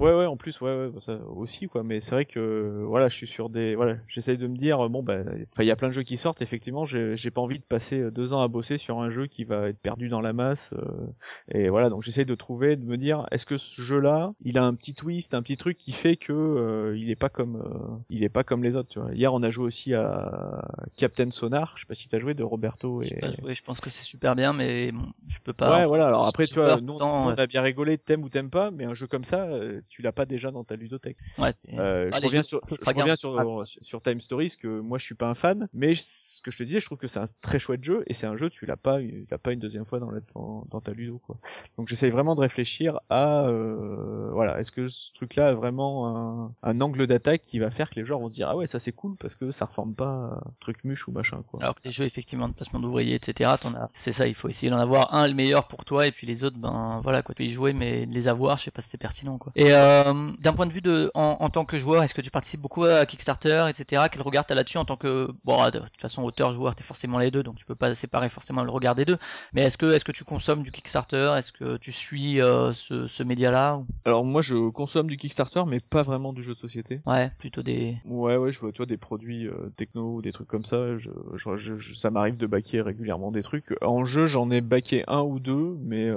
Ouais. 0.00 0.12
Ouais, 0.12 0.26
en 0.26 0.36
plus, 0.36 0.60
ouais, 0.60 0.76
ouais, 0.76 0.88
bah, 0.88 1.00
ça 1.00 1.18
aussi, 1.34 1.66
quoi. 1.68 1.82
Mais 1.82 2.00
c'est 2.00 2.12
vrai 2.12 2.24
que, 2.24 2.84
voilà, 2.86 3.08
je 3.08 3.14
suis 3.14 3.26
sur 3.26 3.50
des, 3.50 3.74
voilà, 3.74 3.96
j'essaye 4.08 4.38
de 4.38 4.46
me 4.46 4.56
dire, 4.56 4.88
bon, 4.88 5.02
bah, 5.02 5.18
il 5.58 5.64
y 5.64 5.70
a 5.70 5.76
plein 5.76 5.88
de 5.88 5.92
jeux 5.92 6.02
qui 6.02 6.16
sortent. 6.16 6.42
Effectivement, 6.42 6.84
j'ai 6.84 7.16
j'ai 7.16 7.30
pas 7.30 7.40
envie 7.40 7.58
de 7.58 7.64
passer 7.64 8.00
euh, 8.00 8.10
deux 8.10 8.32
ans 8.32 8.40
à 8.42 8.48
bosser 8.48 8.78
sur 8.78 9.00
un 9.00 9.10
jeu 9.10 9.26
qui 9.26 9.44
va 9.44 9.68
être 9.68 9.78
perdu 9.78 10.08
dans 10.08 10.20
la 10.20 10.32
masse. 10.32 10.74
euh, 10.74 11.06
et 11.50 11.68
voilà, 11.68 11.90
donc 11.90 12.02
j'essaye 12.02 12.26
de 12.26 12.34
trouver, 12.34 12.76
de 12.76 12.84
me 12.84 12.96
dire, 12.96 13.26
est-ce 13.30 13.46
que 13.46 13.58
ce 13.58 13.80
jeu-là, 13.82 14.32
il 14.42 14.58
a 14.58 14.64
un 14.64 14.74
petit 14.74 14.94
twist, 14.94 15.34
un 15.34 15.42
petit 15.42 15.56
truc 15.56 15.76
qui 15.76 15.92
fait 15.92 16.16
que 16.16 16.32
euh, 16.32 16.96
il 16.98 17.10
est 17.10 17.16
pas 17.16 17.28
comme, 17.28 17.56
euh, 17.56 17.96
il 18.10 18.24
est 18.24 18.28
pas 18.28 18.44
comme 18.44 18.62
les 18.64 18.76
autres. 18.76 18.88
Tu 18.88 19.00
vois. 19.00 19.12
Hier, 19.12 19.32
on 19.32 19.42
a 19.42 19.50
joué 19.50 19.66
aussi 19.66 19.94
à 19.94 20.62
Captain 20.96 21.30
Sonar. 21.30 21.72
Je 21.76 21.82
sais 21.82 21.86
pas 21.86 21.94
si 21.94 22.08
t'as 22.08 22.18
joué 22.18 22.34
de 22.34 22.42
Roberto 22.42 23.02
et. 23.02 23.06
J'ai 23.06 23.16
pas 23.16 23.32
joué, 23.32 23.54
je 23.54 23.62
pense 23.62 23.80
que 23.80 23.90
c'est 23.90 24.04
super 24.04 24.34
bien 24.34 24.46
mais 24.52 24.92
bon, 24.92 25.06
je 25.28 25.38
peux 25.40 25.52
pas. 25.52 25.80
Ouais, 25.80 25.86
voilà. 25.86 26.06
Alors 26.06 26.26
après, 26.26 26.46
tu 26.46 26.54
vois, 26.54 26.80
nous, 26.80 26.94
on 27.00 27.28
ouais. 27.28 27.40
a 27.40 27.46
bien 27.46 27.62
rigolé, 27.62 27.98
t'aimes 27.98 28.22
ou 28.22 28.28
t'aimes 28.28 28.50
pas, 28.50 28.70
mais 28.70 28.84
un 28.84 28.94
jeu 28.94 29.06
comme 29.06 29.24
ça, 29.24 29.44
euh, 29.44 29.80
tu 29.88 30.02
l'as 30.02 30.12
pas 30.12 30.26
déjà 30.26 30.50
dans 30.50 30.64
ta 30.64 30.76
ludothèque. 30.76 31.16
Ouais, 31.38 31.50
Euh, 31.78 32.10
Ah, 32.12 32.16
je 32.16 32.20
les 32.22 32.26
reviens 32.26 32.42
sur, 32.42 32.60
je 32.68 32.76
reviens 33.00 33.16
sur, 33.16 33.66
sur, 33.66 33.84
sur 33.84 34.02
Time 34.02 34.20
Stories 34.20 34.56
que 34.60 34.80
moi 34.80 34.98
je 34.98 35.04
suis 35.04 35.14
pas 35.14 35.26
un 35.28 35.34
fan, 35.34 35.68
mais 35.74 35.94
ce 35.94 36.40
que 36.42 36.50
je 36.50 36.58
te 36.58 36.62
disais, 36.62 36.80
je 36.80 36.86
trouve 36.86 36.98
que 36.98 37.08
c'est 37.08 37.18
un 37.18 37.24
très 37.40 37.58
chouette 37.58 37.82
jeu 37.84 38.04
et 38.06 38.14
c'est 38.14 38.26
un 38.26 38.36
jeu 38.36 38.50
tu 38.50 38.66
l'as 38.66 38.76
pas, 38.76 39.00
tu 39.00 39.26
l'as 39.30 39.38
pas 39.38 39.52
une 39.52 39.60
deuxième 39.60 39.84
fois 39.84 39.98
dans, 40.00 40.10
la, 40.10 40.20
dans, 40.34 40.64
dans 40.70 40.80
ta 40.80 40.92
ludo 40.92 41.18
quoi. 41.26 41.36
Donc 41.78 41.88
j'essaye 41.88 42.10
vraiment 42.10 42.34
de 42.34 42.40
réfléchir 42.40 43.00
à, 43.10 43.46
euh, 43.46 44.30
voilà, 44.32 44.60
est-ce 44.60 44.72
que 44.72 44.88
ce 44.88 45.12
truc-là 45.14 45.48
a 45.48 45.54
vraiment 45.54 46.46
un, 46.46 46.52
un 46.62 46.80
angle 46.80 47.06
d'attaque 47.06 47.42
qui 47.42 47.58
va 47.58 47.70
faire 47.70 47.90
que 47.90 47.96
les 47.96 48.04
joueurs 48.04 48.20
vont 48.20 48.28
se 48.28 48.32
dire 48.32 48.48
ah 48.48 48.56
ouais 48.56 48.66
ça 48.66 48.78
c'est 48.78 48.92
cool 48.92 49.16
parce 49.16 49.34
que 49.34 49.50
ça 49.50 49.64
ressemble 49.66 49.94
pas 49.94 50.06
à 50.06 50.42
un 50.46 50.52
truc 50.60 50.84
muche 50.84 51.08
ou 51.08 51.12
machin 51.12 51.42
quoi. 51.48 51.60
Alors 51.62 51.74
que 51.74 51.80
les 51.84 51.90
jeux 51.90 52.04
effectivement 52.04 52.48
de 52.48 52.54
placement 52.54 52.80
d'ouvriers, 52.80 53.14
etc. 53.14 53.50
As, 53.50 53.90
c'est 53.94 54.12
ça, 54.12 54.26
il 54.26 54.34
faut 54.34 54.48
essayer 54.48 54.70
d'en 54.70 54.78
avoir 54.78 55.14
un 55.14 55.26
le 55.28 55.34
meilleur 55.34 55.68
pour 55.68 55.84
toi 55.84 56.06
et 56.06 56.12
puis 56.12 56.26
les 56.26 56.44
autres, 56.44 56.58
ben 56.58 57.00
voilà 57.02 57.22
quoi, 57.22 57.34
tu 57.34 57.38
peux 57.42 57.44
y 57.44 57.50
jouer 57.50 57.72
mais 57.72 58.06
les 58.06 58.28
avoir, 58.28 58.58
je 58.58 58.64
sais 58.64 58.70
pas 58.70 58.82
si 58.82 58.90
c'est 58.90 58.98
pertinent 58.98 59.38
quoi. 59.38 59.52
Et 59.56 59.72
euh, 59.76 60.30
d'un 60.40 60.52
point 60.52 60.66
de 60.66 60.72
vue 60.72 60.80
de, 60.80 61.10
en, 61.14 61.36
en 61.40 61.50
tant 61.50 61.64
que 61.64 61.78
joueur, 61.78 62.02
est-ce 62.02 62.14
que 62.14 62.20
tu 62.20 62.30
participes 62.30 62.60
beaucoup 62.60 62.84
à 62.84 63.06
Kickstarter, 63.06 63.66
etc. 63.68 64.04
Quel 64.10 64.22
regard 64.22 64.46
t'as 64.46 64.54
là-dessus 64.54 64.78
en 64.78 64.84
tant 64.84 64.96
que, 64.96 65.28
bon, 65.44 65.64
de 65.66 65.78
toute 65.78 66.00
façon 66.00 66.22
auteur, 66.22 66.52
joueur, 66.52 66.74
t'es 66.74 66.82
forcément 66.84 67.18
les 67.18 67.30
deux, 67.30 67.42
donc 67.42 67.56
tu 67.56 67.64
peux 67.64 67.74
pas 67.74 67.94
séparer 67.94 68.28
forcément 68.28 68.62
le 68.64 68.70
regard 68.70 68.94
des 68.94 69.04
deux. 69.04 69.18
Mais 69.52 69.62
est-ce 69.62 69.76
que, 69.76 69.86
est-ce 69.92 70.04
que 70.04 70.12
tu 70.12 70.24
consommes 70.24 70.62
du 70.62 70.70
Kickstarter, 70.70 71.32
est-ce 71.36 71.52
que 71.52 71.76
tu 71.76 71.92
suis 71.92 72.40
euh, 72.40 72.72
ce, 72.72 73.06
ce 73.06 73.22
média-là 73.22 73.80
Alors 74.04 74.24
moi 74.24 74.42
je 74.42 74.68
consomme 74.70 75.08
du 75.08 75.16
Kickstarter 75.16 75.62
mais 75.66 75.78
pas 75.80 76.02
vraiment 76.02 76.32
du 76.32 76.42
jeu 76.42 76.54
de 76.54 76.58
société. 76.58 77.00
Ouais, 77.06 77.30
plutôt 77.38 77.62
des. 77.62 77.96
Ouais, 78.04 78.36
ouais, 78.36 78.52
je 78.52 78.60
vois, 78.60 78.72
tu 78.72 78.78
vois, 78.78 78.86
des 78.86 78.96
produits 78.96 79.46
euh, 79.46 79.72
techno 79.76 80.14
ou 80.16 80.22
des 80.22 80.32
trucs 80.32 80.48
comme 80.48 80.64
ça. 80.64 80.96
Je, 80.96 81.10
je, 81.34 81.56
je- 81.56 81.76
je- 81.76 81.94
ça 81.94 82.10
m'arrive 82.10 82.36
de 82.36 82.46
baquer 82.46 82.80
régulièrement 82.80 83.30
des 83.30 83.42
trucs. 83.42 83.74
En 83.82 84.04
jeu, 84.04 84.26
j'en 84.26 84.50
ai 84.50 84.60
baqué 84.60 85.04
un 85.08 85.20
ou 85.22 85.38
deux, 85.40 85.76
mais 85.82 86.10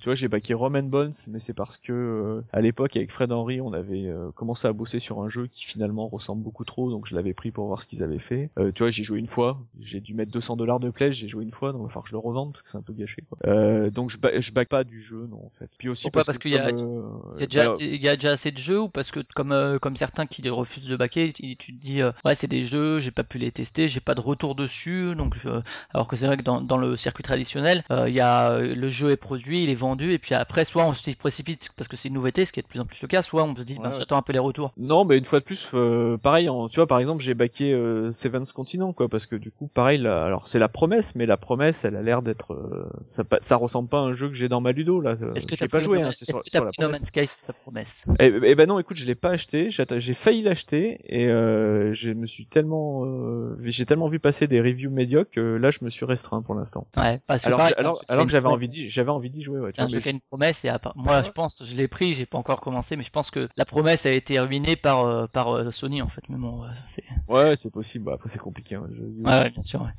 tu 0.00 0.04
vois, 0.04 0.14
j'ai 0.14 0.28
baqué 0.28 0.54
Roman 0.54 0.82
Bones, 0.82 1.12
mais 1.28 1.40
c'est 1.40 1.54
parce 1.54 1.76
que 1.78 2.42
à 2.52 2.60
l'époque, 2.60 2.91
avec 2.98 3.10
Fred 3.12 3.32
Henry, 3.32 3.60
on 3.60 3.72
avait 3.72 4.06
euh, 4.06 4.30
commencé 4.32 4.66
à 4.68 4.72
bosser 4.72 5.00
sur 5.00 5.22
un 5.22 5.28
jeu 5.28 5.46
qui 5.46 5.64
finalement 5.64 6.08
ressemble 6.08 6.42
beaucoup 6.42 6.64
trop, 6.64 6.90
donc 6.90 7.06
je 7.06 7.14
l'avais 7.14 7.34
pris 7.34 7.50
pour 7.50 7.66
voir 7.66 7.82
ce 7.82 7.86
qu'ils 7.86 8.02
avaient 8.02 8.18
fait. 8.18 8.50
Euh, 8.58 8.72
tu 8.72 8.82
vois, 8.82 8.90
j'ai 8.90 9.04
joué 9.04 9.18
une 9.18 9.26
fois, 9.26 9.58
j'ai 9.80 10.00
dû 10.00 10.14
mettre 10.14 10.30
200 10.30 10.56
dollars 10.56 10.80
de 10.80 10.90
pledge, 10.90 11.14
j'ai 11.16 11.28
joué 11.28 11.44
une 11.44 11.50
fois, 11.52 11.72
donc 11.72 11.80
il 11.82 11.84
va 11.84 11.88
falloir 11.90 12.04
que 12.04 12.10
je 12.10 12.14
le 12.14 12.18
revende 12.18 12.52
parce 12.52 12.62
que 12.62 12.70
c'est 12.70 12.78
un 12.78 12.82
peu 12.82 12.92
gâché. 12.92 13.22
Quoi. 13.28 13.38
Euh, 13.46 13.90
donc 13.90 14.10
je, 14.10 14.18
ba- 14.18 14.40
je 14.40 14.52
back 14.52 14.68
pas 14.68 14.84
du 14.84 15.00
jeu, 15.00 15.26
non, 15.30 15.38
en 15.46 15.50
fait. 15.58 15.70
Puis 15.78 15.88
aussi 15.88 16.04
Pourquoi 16.04 16.24
Parce 16.24 16.38
qu'il 16.38 16.52
y 16.52 16.58
a- 16.58 16.70
y, 16.70 17.46
déjà 17.46 17.72
assez, 17.72 17.84
il 17.84 18.02
y 18.02 18.08
a 18.08 18.14
déjà 18.16 18.32
assez 18.32 18.50
de 18.50 18.58
jeux 18.58 18.80
ou 18.80 18.88
parce 18.88 19.10
que 19.10 19.20
comme 19.34 19.78
comme 19.80 19.96
certains 19.96 20.26
qui 20.26 20.48
refusent 20.48 20.88
de 20.88 20.96
baquer, 20.96 21.32
tu, 21.32 21.56
tu 21.56 21.74
te 21.76 21.80
dis 21.80 22.00
ouais 22.24 22.34
c'est 22.34 22.48
des 22.48 22.62
jeux, 22.62 22.98
j'ai 22.98 23.10
pas 23.10 23.24
pu 23.24 23.38
les 23.38 23.50
tester, 23.52 23.88
j'ai 23.88 24.00
pas 24.00 24.14
de 24.14 24.20
retour 24.20 24.54
dessus, 24.54 25.14
donc 25.16 25.34
je- 25.36 25.48
alors 25.94 26.06
que 26.08 26.16
c'est 26.16 26.26
vrai 26.26 26.36
que 26.36 26.42
dans, 26.42 26.60
dans 26.60 26.76
le 26.78 26.96
circuit 26.96 27.22
traditionnel, 27.24 27.84
il 27.90 28.12
y 28.14 28.20
a 28.20 28.58
le 28.60 28.88
jeu 28.88 29.10
est 29.10 29.16
produit, 29.16 29.62
il 29.62 29.70
est 29.70 29.74
vendu 29.74 30.12
et 30.12 30.18
puis 30.18 30.34
après 30.34 30.64
soit 30.64 30.84
on 30.84 30.94
s'y 30.94 31.14
précipite 31.14 31.70
parce 31.76 31.88
que 31.88 31.96
c'est 31.96 32.08
une 32.08 32.14
nouveauté, 32.14 32.44
ce 32.44 32.52
qui 32.52 32.60
est 32.60 32.62
de 32.62 32.68
plus 32.68 32.80
en 32.82 32.86
plus 32.86 33.00
le 33.02 33.08
cas, 33.08 33.22
soit 33.22 33.44
on 33.44 33.54
se 33.56 33.62
dit, 33.62 33.74
Ouais, 33.74 33.80
ben, 33.84 33.90
ouais. 33.90 33.96
j'attends 33.98 34.16
un 34.16 34.22
peu 34.22 34.32
les 34.32 34.38
retours. 34.38 34.72
Non, 34.76 35.04
mais 35.04 35.18
une 35.18 35.24
fois 35.24 35.40
de 35.40 35.44
plus, 35.44 35.70
euh, 35.74 36.16
pareil. 36.18 36.48
en- 36.48 36.68
tu 36.68 36.76
vois, 36.76 36.86
par 36.86 36.98
exemple, 36.98 37.22
j'ai 37.22 37.34
baqué 37.34 37.72
euh, 37.72 38.12
Seven's 38.12 38.52
Continent, 38.52 38.92
quoi, 38.92 39.08
parce 39.08 39.26
que 39.26 39.36
du 39.36 39.50
coup, 39.50 39.68
pareil. 39.72 39.98
Là, 39.98 40.24
alors, 40.24 40.48
c'est 40.48 40.58
la 40.58 40.68
promesse, 40.68 41.14
mais 41.14 41.26
la 41.26 41.36
promesse, 41.36 41.84
elle 41.84 41.96
a 41.96 42.02
l'air 42.02 42.22
d'être. 42.22 42.52
euh, 42.54 42.88
ça, 43.06 43.24
ça 43.40 43.56
ressemble 43.56 43.88
pas 43.88 43.98
à 43.98 44.02
un 44.02 44.12
jeu 44.12 44.28
que 44.28 44.34
j'ai 44.34 44.48
dans 44.48 44.60
ma 44.60 44.72
ludo 44.72 45.00
là. 45.00 45.16
Est-ce 45.34 45.46
que 45.46 45.54
t'as 45.54 45.68
pas 45.68 45.80
joué, 45.80 46.02
hein, 46.02 46.10
c'est 46.14 46.24
sur, 46.24 46.42
sur 46.44 46.64
la 46.64 46.66
No 46.66 46.72
promesse. 46.72 47.00
Man's 47.00 47.08
Sky 47.08 47.26
sa 47.26 47.52
promesse 47.52 48.04
Eh, 48.18 48.32
eh 48.44 48.54
ben 48.54 48.66
non, 48.68 48.78
écoute, 48.78 48.96
je 48.96 49.06
l'ai 49.06 49.14
pas 49.14 49.30
acheté. 49.30 49.68
J'ai 49.70 50.14
failli 50.14 50.42
l'acheter 50.42 51.00
et 51.06 51.26
euh, 51.28 51.92
je 51.92 52.10
me 52.10 52.26
suis 52.26 52.46
tellement, 52.46 53.04
euh, 53.04 53.56
j'ai 53.62 53.86
tellement 53.86 54.06
vu 54.08 54.18
passer 54.18 54.46
des 54.46 54.60
reviews 54.60 54.90
médiocres 54.90 55.30
que 55.30 55.40
là, 55.40 55.70
je 55.70 55.78
me 55.82 55.90
suis 55.90 56.04
restreint 56.04 56.42
pour 56.42 56.54
l'instant. 56.54 56.86
Ouais, 56.96 57.20
parce 57.26 57.42
que 57.42 57.48
Alors, 57.48 57.58
pareil, 57.58 57.74
que- 57.74 57.78
un 57.78 57.82
alors, 57.82 58.00
alors 58.08 58.26
que 58.26 58.32
j'avais 58.32 58.48
envie 58.48 58.68
d'y, 58.68 58.90
j'avais 58.90 59.10
envie 59.10 59.30
d'y 59.30 59.42
jouer. 59.42 59.60
Ouais, 59.60 59.70
C'est 59.74 59.82
un 59.82 59.88
jeu 59.88 60.00
qui 60.00 60.08
a 60.08 60.12
une 60.12 60.20
promesse 60.20 60.64
et 60.64 60.68
à 60.68 60.78
part... 60.78 60.92
moi 60.96 61.22
je 61.22 61.30
pense, 61.30 61.62
je 61.64 61.74
l'ai 61.74 61.88
pris, 61.88 62.14
j'ai 62.14 62.26
pas 62.26 62.38
encore 62.38 62.60
mais 62.96 63.02
je 63.02 63.10
pense 63.10 63.30
que 63.30 63.48
la 63.56 63.64
promesse 63.64 64.06
a 64.06 64.10
été 64.10 64.38
ruinée 64.40 64.76
par 64.76 65.04
euh, 65.04 65.26
par 65.26 65.48
euh, 65.54 65.70
Sony 65.70 66.02
en 66.02 66.08
fait. 66.08 66.22
Mais 66.28 66.36
bon, 66.38 66.64
euh, 66.64 66.68
c'est 66.86 67.04
ouais, 67.28 67.54
c'est 67.56 67.70
possible. 67.72 68.04
Bah, 68.06 68.12
après, 68.14 68.28
c'est 68.28 68.38
compliqué. 68.38 68.74
hein, 68.74 68.86
je- 68.92 69.02
ouais, 69.02 69.30
ouais, 69.30 69.50
bien 69.50 69.62
sûr. 69.62 69.82
ouais. 69.82 69.90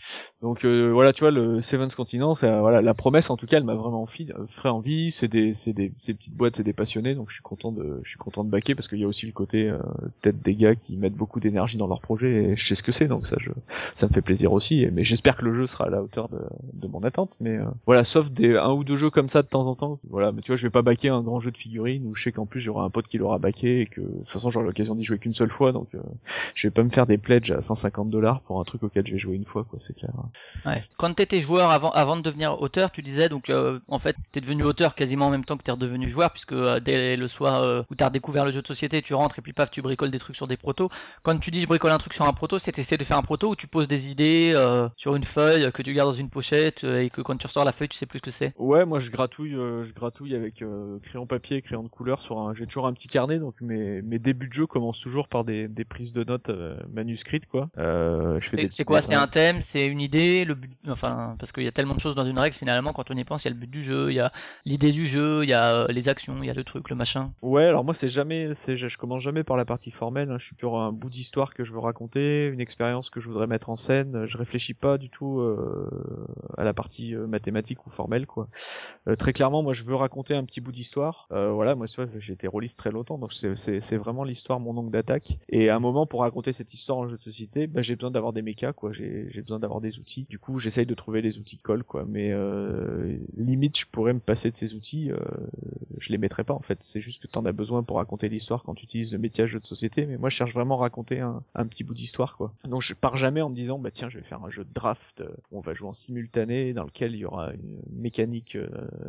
Donc 0.42 0.66
voilà, 0.66 1.14
tu 1.14 1.22
vois, 1.22 1.32
le 1.32 1.62
Seven's 1.62 1.96
Continent, 1.96 2.36
c'est 2.36 2.60
voilà, 2.60 2.82
la 2.82 2.94
promesse 2.94 3.30
en 3.30 3.38
tout 3.38 3.46
cas, 3.46 3.58
elle 3.58 3.64
m'a 3.64 3.76
vraiment 3.76 4.02
envie, 4.02 4.30
ferait 4.48 4.70
envie. 4.70 5.12
C'est 5.12 5.28
des, 5.28 5.54
c'est 5.54 5.74
des, 5.74 5.94
ces 6.00 6.14
petites 6.14 6.36
boîtes, 6.36 6.56
c'est 6.58 6.64
des 6.64 6.74
passionnés, 6.74 7.16
donc 7.16 7.30
je 7.30 7.36
suis 7.36 7.44
content 7.44 7.72
de, 7.72 8.00
je 8.04 8.10
suis 8.10 8.18
content 8.20 8.44
de 8.44 8.50
baquer 8.50 8.76
parce 8.76 8.88
qu'il 8.88 9.00
y 9.00 9.04
a 9.04 9.08
aussi 9.08 9.26
le 9.26 9.32
côté 9.32 9.72
peut-être 10.22 10.42
des 10.42 10.56
gars 10.56 10.76
qui 10.76 10.98
mettent 10.98 11.14
beaucoup 11.16 11.40
d'énergie 11.40 11.78
dans 11.78 11.88
leur 11.88 12.02
projet 12.02 12.32
et 12.52 12.56
je 12.58 12.66
sais 12.66 12.76
ce 12.76 12.84
que 12.84 12.92
c'est, 12.92 13.08
donc 13.08 13.26
ça, 13.26 13.36
je, 13.40 13.52
ça 13.96 14.08
me 14.08 14.12
fait 14.14 14.22
plaisir 14.22 14.52
aussi. 14.54 14.86
Mais 14.92 15.04
j'espère 15.04 15.38
que 15.38 15.46
le 15.46 15.54
jeu 15.54 15.68
sera 15.68 15.86
à 15.86 15.90
la 15.90 16.02
hauteur 16.02 16.30
de, 16.30 16.40
de 16.74 16.88
mon 16.88 17.02
attente. 17.04 17.38
Mais 17.40 17.58
euh, 17.58 17.66
voilà, 17.86 18.04
sauf 18.04 18.32
des 18.32 18.56
un 18.58 18.72
ou 18.72 18.84
deux 18.84 18.98
jeux 18.98 19.10
comme 19.10 19.30
ça 19.30 19.42
de 19.42 19.48
temps 19.48 19.66
en 19.68 19.76
temps. 19.76 20.00
Voilà, 20.10 20.32
mais 20.32 20.42
tu 20.42 20.52
vois, 20.52 20.56
je 20.58 20.64
vais 20.68 20.72
pas 20.72 20.82
baquer 20.82 21.10
un 21.10 21.22
grand 21.22 21.40
jeu 21.40 21.52
de 21.52 21.58
figurines 21.58 22.06
où 22.08 22.16
je 22.16 22.24
sais 22.24 22.32
qu'en 22.32 22.46
plus 22.46 22.60
j'aurai 22.64 22.86
un 22.86 22.90
pote 22.90 23.08
qui 23.08 23.18
l'aura 23.18 23.38
baqué 23.38 23.82
et 23.82 23.86
que 23.86 24.02
de 24.02 24.18
toute 24.20 24.28
façon 24.28 24.50
j'aurai 24.50 24.66
l'occasion 24.66 24.96
d'y 24.96 25.04
jouer 25.04 25.20
qu'une 25.20 25.34
seule 25.34 25.52
fois, 25.52 25.72
donc 25.72 25.90
euh, 25.96 26.00
je 26.56 26.68
vais 26.68 26.72
pas 26.72 26.84
me 26.84 26.90
faire 26.90 27.06
des 27.06 27.18
pledges 27.18 27.52
à 27.52 27.62
150 27.62 28.10
dollars 28.10 28.42
pour 28.42 28.60
un 28.60 28.64
truc 28.64 28.84
auquel 28.84 29.06
je 29.06 29.14
vais 29.14 29.20
jouer 29.20 29.36
une 29.36 29.46
fois, 29.46 29.64
quoi, 29.64 29.80
c'est 29.80 29.96
clair. 29.96 30.12
Ouais. 30.66 30.82
Quand 30.98 31.14
t'étais 31.14 31.42
joueur 31.42 31.72
avant, 31.72 31.92
avant 31.92 32.16
de 32.16 32.22
devenir 32.22 32.62
auteur, 32.62 32.92
tu 32.92 33.02
disais 33.02 33.30
donc 33.30 33.50
euh, 33.50 33.80
en 33.88 34.00
fait 34.00 34.16
t'es 34.32 34.42
devenu 34.42 34.64
auteur 34.64 34.96
quasiment 34.96 35.28
en 35.28 35.30
même 35.30 35.46
temps 35.46 35.58
que 35.58 35.64
t'es 35.64 35.72
redevenu 35.72 36.08
joueur 36.08 36.32
puisque 36.32 36.54
euh, 36.54 36.80
dès 36.80 37.16
le 37.16 37.28
soir 37.28 37.64
euh, 37.64 37.84
où 37.92 37.96
t'as 37.96 38.08
redécouvert 38.08 38.46
le 38.46 38.52
jeu 38.52 38.62
de 38.62 38.68
société, 38.68 39.02
tu 39.02 39.14
rentres 39.14 39.40
et 39.40 39.42
puis 39.42 39.54
paf 39.54 39.72
tu 39.72 39.82
bricoles 39.82 40.12
des 40.12 40.20
trucs 40.20 40.36
sur 40.36 40.48
des 40.48 40.58
protos. 40.58 40.90
Quand 41.24 41.38
tu 41.38 41.52
dis 41.52 41.62
je 41.62 41.68
bricole 41.68 41.92
un 41.92 41.98
truc 41.98 42.14
sur 42.14 42.26
un 42.26 42.34
proto, 42.34 42.60
c'est 42.60 42.72
t'essaies 42.72 42.98
de 42.98 43.04
faire 43.04 43.18
un 43.18 43.24
proto 43.24 43.50
où 43.50 43.56
tu 43.56 43.68
poses 43.68 43.88
des 43.88 44.10
idées 44.10 44.52
euh, 44.56 44.88
sur 44.98 45.16
une 45.16 45.24
feuille 45.24 45.72
que 45.72 45.82
tu 45.82 45.94
gardes 45.94 46.10
dans 46.10 46.16
une 46.16 46.30
pochette 46.30 46.84
et 46.84 47.10
que 47.10 47.22
quand 47.22 47.38
tu 47.38 47.48
ressors 47.48 47.66
la 47.66 47.72
feuille 47.72 47.90
tu 47.90 47.98
sais 47.98 48.06
plus 48.06 48.20
ce 48.20 48.24
que 48.24 48.32
c'est? 48.32 48.54
Ouais, 48.58 48.86
moi 48.86 49.00
je 49.00 49.12
gratouille, 49.12 49.56
euh, 49.56 49.84
je 49.84 49.94
gratouille 49.94 50.36
avec 50.36 50.62
euh, 50.62 51.00
crayon 51.00 51.26
papier, 51.26 51.62
crayon 51.62 51.84
de 51.84 51.88
couleur 51.88 52.22
sur 52.22 52.40
un. 52.40 52.53
J'ai 52.56 52.66
toujours 52.66 52.88
un 52.88 52.94
petit 52.94 53.08
carnet, 53.08 53.40
donc 53.40 53.60
mes 53.62 54.02
mes 54.02 54.20
débuts 54.20 54.48
de 54.48 54.54
jeu 54.54 54.68
commencent 54.68 55.00
toujours 55.00 55.28
par 55.28 55.44
des, 55.44 55.68
des 55.68 55.86
prises 55.86 56.12
de 56.14 56.24
notes 56.24 56.50
euh, 56.50 56.78
manuscrites, 56.92 57.46
quoi. 57.48 57.70
Euh, 57.78 58.40
je 58.40 58.50
fais 58.50 58.58
des 58.58 58.68
C'est 58.70 58.86
quoi? 58.86 59.02
C'est 59.02 59.16
un 59.16 59.28
thème, 59.28 59.62
c'est 59.62 59.86
une 59.88 60.02
idée, 60.02 60.46
le 60.46 60.56
but, 60.56 60.72
enfin 60.90 61.36
parce 61.40 61.52
qu'il 61.52 61.64
y 61.64 61.68
a 61.68 61.72
tellement 61.72 61.96
de 61.96 62.00
choses 62.00 62.16
dans 62.16 62.26
une 62.26 62.40
règle 62.40 62.56
finalement 62.56 62.94
quand 62.94 63.12
on 63.12 63.16
y 63.16 63.24
pense, 63.24 63.44
il 63.44 63.48
y 63.48 63.52
a 63.52 63.54
le 63.54 63.60
but 63.60 63.70
du 63.70 63.82
jeu, 63.82 64.12
il 64.12 64.16
y 64.16 64.20
a 64.20 64.32
l'idée 64.66 64.92
du 64.92 65.08
jeu, 65.08 65.44
il 65.44 65.50
y 65.50 65.54
a 65.54 65.76
euh, 65.84 65.88
les 65.90 66.10
actions, 66.10 66.38
il 66.42 66.46
y 66.46 66.50
a 66.50 66.54
le 66.54 66.64
truc, 66.64 66.90
le 66.90 66.96
machin. 66.96 67.32
Ouais, 67.42 67.66
alors 67.66 67.84
moi 67.84 67.94
c'est 67.94 68.08
jamais, 68.10 68.54
c'est, 68.54 68.78
je 68.78 68.98
commence 68.98 69.22
jamais 69.22 69.44
par 69.44 69.58
la 69.58 69.66
partie 69.66 69.92
formelle. 69.92 70.30
hein. 70.32 70.38
Je 70.38 70.46
suis 70.46 70.56
sur 70.58 70.78
un 70.78 70.92
bout 70.92 71.10
d'histoire 71.10 71.54
que 71.54 71.64
je 71.64 71.74
veux 71.74 71.80
raconter, 71.80 72.48
une 72.48 72.62
expérience 72.62 73.10
que 73.10 73.20
je 73.20 73.28
voudrais 73.28 73.48
mettre 73.48 73.70
en 73.70 73.76
scène. 73.76 74.26
Je 74.26 74.38
réfléchis 74.38 74.74
pas 74.74 74.98
du 74.98 75.10
tout 75.10 75.40
euh, 75.40 75.90
à 76.58 76.64
la 76.64 76.74
partie 76.74 77.16
mathématique 77.16 77.86
ou 77.86 77.90
formelle, 77.90 78.26
quoi. 78.28 78.48
Très 79.18 79.34
clairement, 79.34 79.64
moi 79.64 79.74
je 79.74 79.84
veux 79.84 79.96
raconter 79.96 80.36
un 80.36 80.44
petit 80.44 80.62
bout 80.62 80.72
d'histoire. 80.72 81.28
Voilà, 81.30 81.76
moi 81.76 81.88
tu 81.88 82.02
vois, 82.02 82.10
j'ai 82.20 82.33
été 82.34 82.48
rôliste 82.48 82.78
très 82.78 82.92
longtemps, 82.92 83.18
donc 83.18 83.34
c'est, 83.34 83.98
vraiment 83.98 84.24
l'histoire 84.24 84.60
mon 84.60 84.78
ongle 84.78 84.92
d'attaque. 84.92 85.38
Et 85.50 85.70
à 85.70 85.76
un 85.76 85.80
moment 85.80 86.06
pour 86.06 86.22
raconter 86.22 86.54
cette 86.54 86.74
histoire 86.74 86.98
en 86.98 87.08
jeu 87.08 87.18
de 87.18 87.22
société, 87.22 87.68
bah, 87.68 87.82
j'ai 87.82 87.96
besoin 87.96 88.12
d'avoir 88.12 88.34
des 88.34 88.42
mechas, 88.42 88.74
quoi. 88.74 88.92
J'ai, 88.92 89.30
besoin 89.42 89.60
d'avoir 89.60 89.82
des 89.82 90.00
outils. 90.00 90.26
Du 90.30 90.40
coup, 90.40 90.60
j'essaye 90.60 90.86
de 90.86 90.94
trouver 90.94 91.22
les 91.22 91.38
outils 91.38 91.58
qui 91.58 91.64
collent, 91.64 91.84
quoi. 91.84 92.06
Mais 92.08 92.32
euh, 92.32 93.18
limite, 93.38 93.78
je 93.78 93.86
pourrais 93.86 94.14
me 94.14 94.20
passer 94.20 94.52
de 94.52 94.58
ces 94.58 94.76
outils. 94.76 95.12
Euh, 95.12 95.18
je 96.00 96.12
les 96.12 96.18
mettrai 96.18 96.44
pas 96.44 96.54
en 96.54 96.62
fait. 96.62 96.80
C'est 96.82 97.02
juste 97.02 97.22
que 97.22 97.28
t'en 97.28 97.46
as 97.46 97.52
besoin 97.52 97.84
pour 97.84 97.98
raconter 97.98 98.30
l'histoire 98.30 98.64
quand 98.64 98.76
tu 98.76 98.86
utilises 98.86 99.12
le 99.12 99.20
métier 99.20 99.48
jeu 99.48 99.60
de 99.60 99.66
société. 99.66 100.06
Mais 100.06 100.18
moi, 100.18 100.30
je 100.30 100.36
cherche 100.36 100.54
vraiment 100.54 100.78
à 100.78 100.82
raconter 100.82 101.20
un, 101.20 101.44
un 101.56 101.68
petit 101.68 101.84
bout 101.84 101.94
d'histoire, 101.94 102.38
quoi. 102.38 102.54
Donc 102.66 102.82
je 102.82 102.94
pars 102.94 103.16
jamais 103.16 103.42
en 103.42 103.50
me 103.50 103.56
disant, 103.56 103.80
bah 103.80 103.92
tiens, 103.92 104.10
je 104.10 104.18
vais 104.18 104.24
faire 104.24 104.44
un 104.44 104.50
jeu 104.50 104.64
de 104.64 104.74
draft. 104.74 105.22
euh, 105.22 105.30
On 105.52 105.60
va 105.60 105.74
jouer 105.74 105.90
en 105.90 105.94
simultané 105.94 106.74
dans 106.74 106.84
lequel 106.84 107.14
il 107.14 107.20
y 107.20 107.26
aura 107.26 107.54
une 107.54 107.82
mécanique 107.92 108.56
euh, 108.56 108.68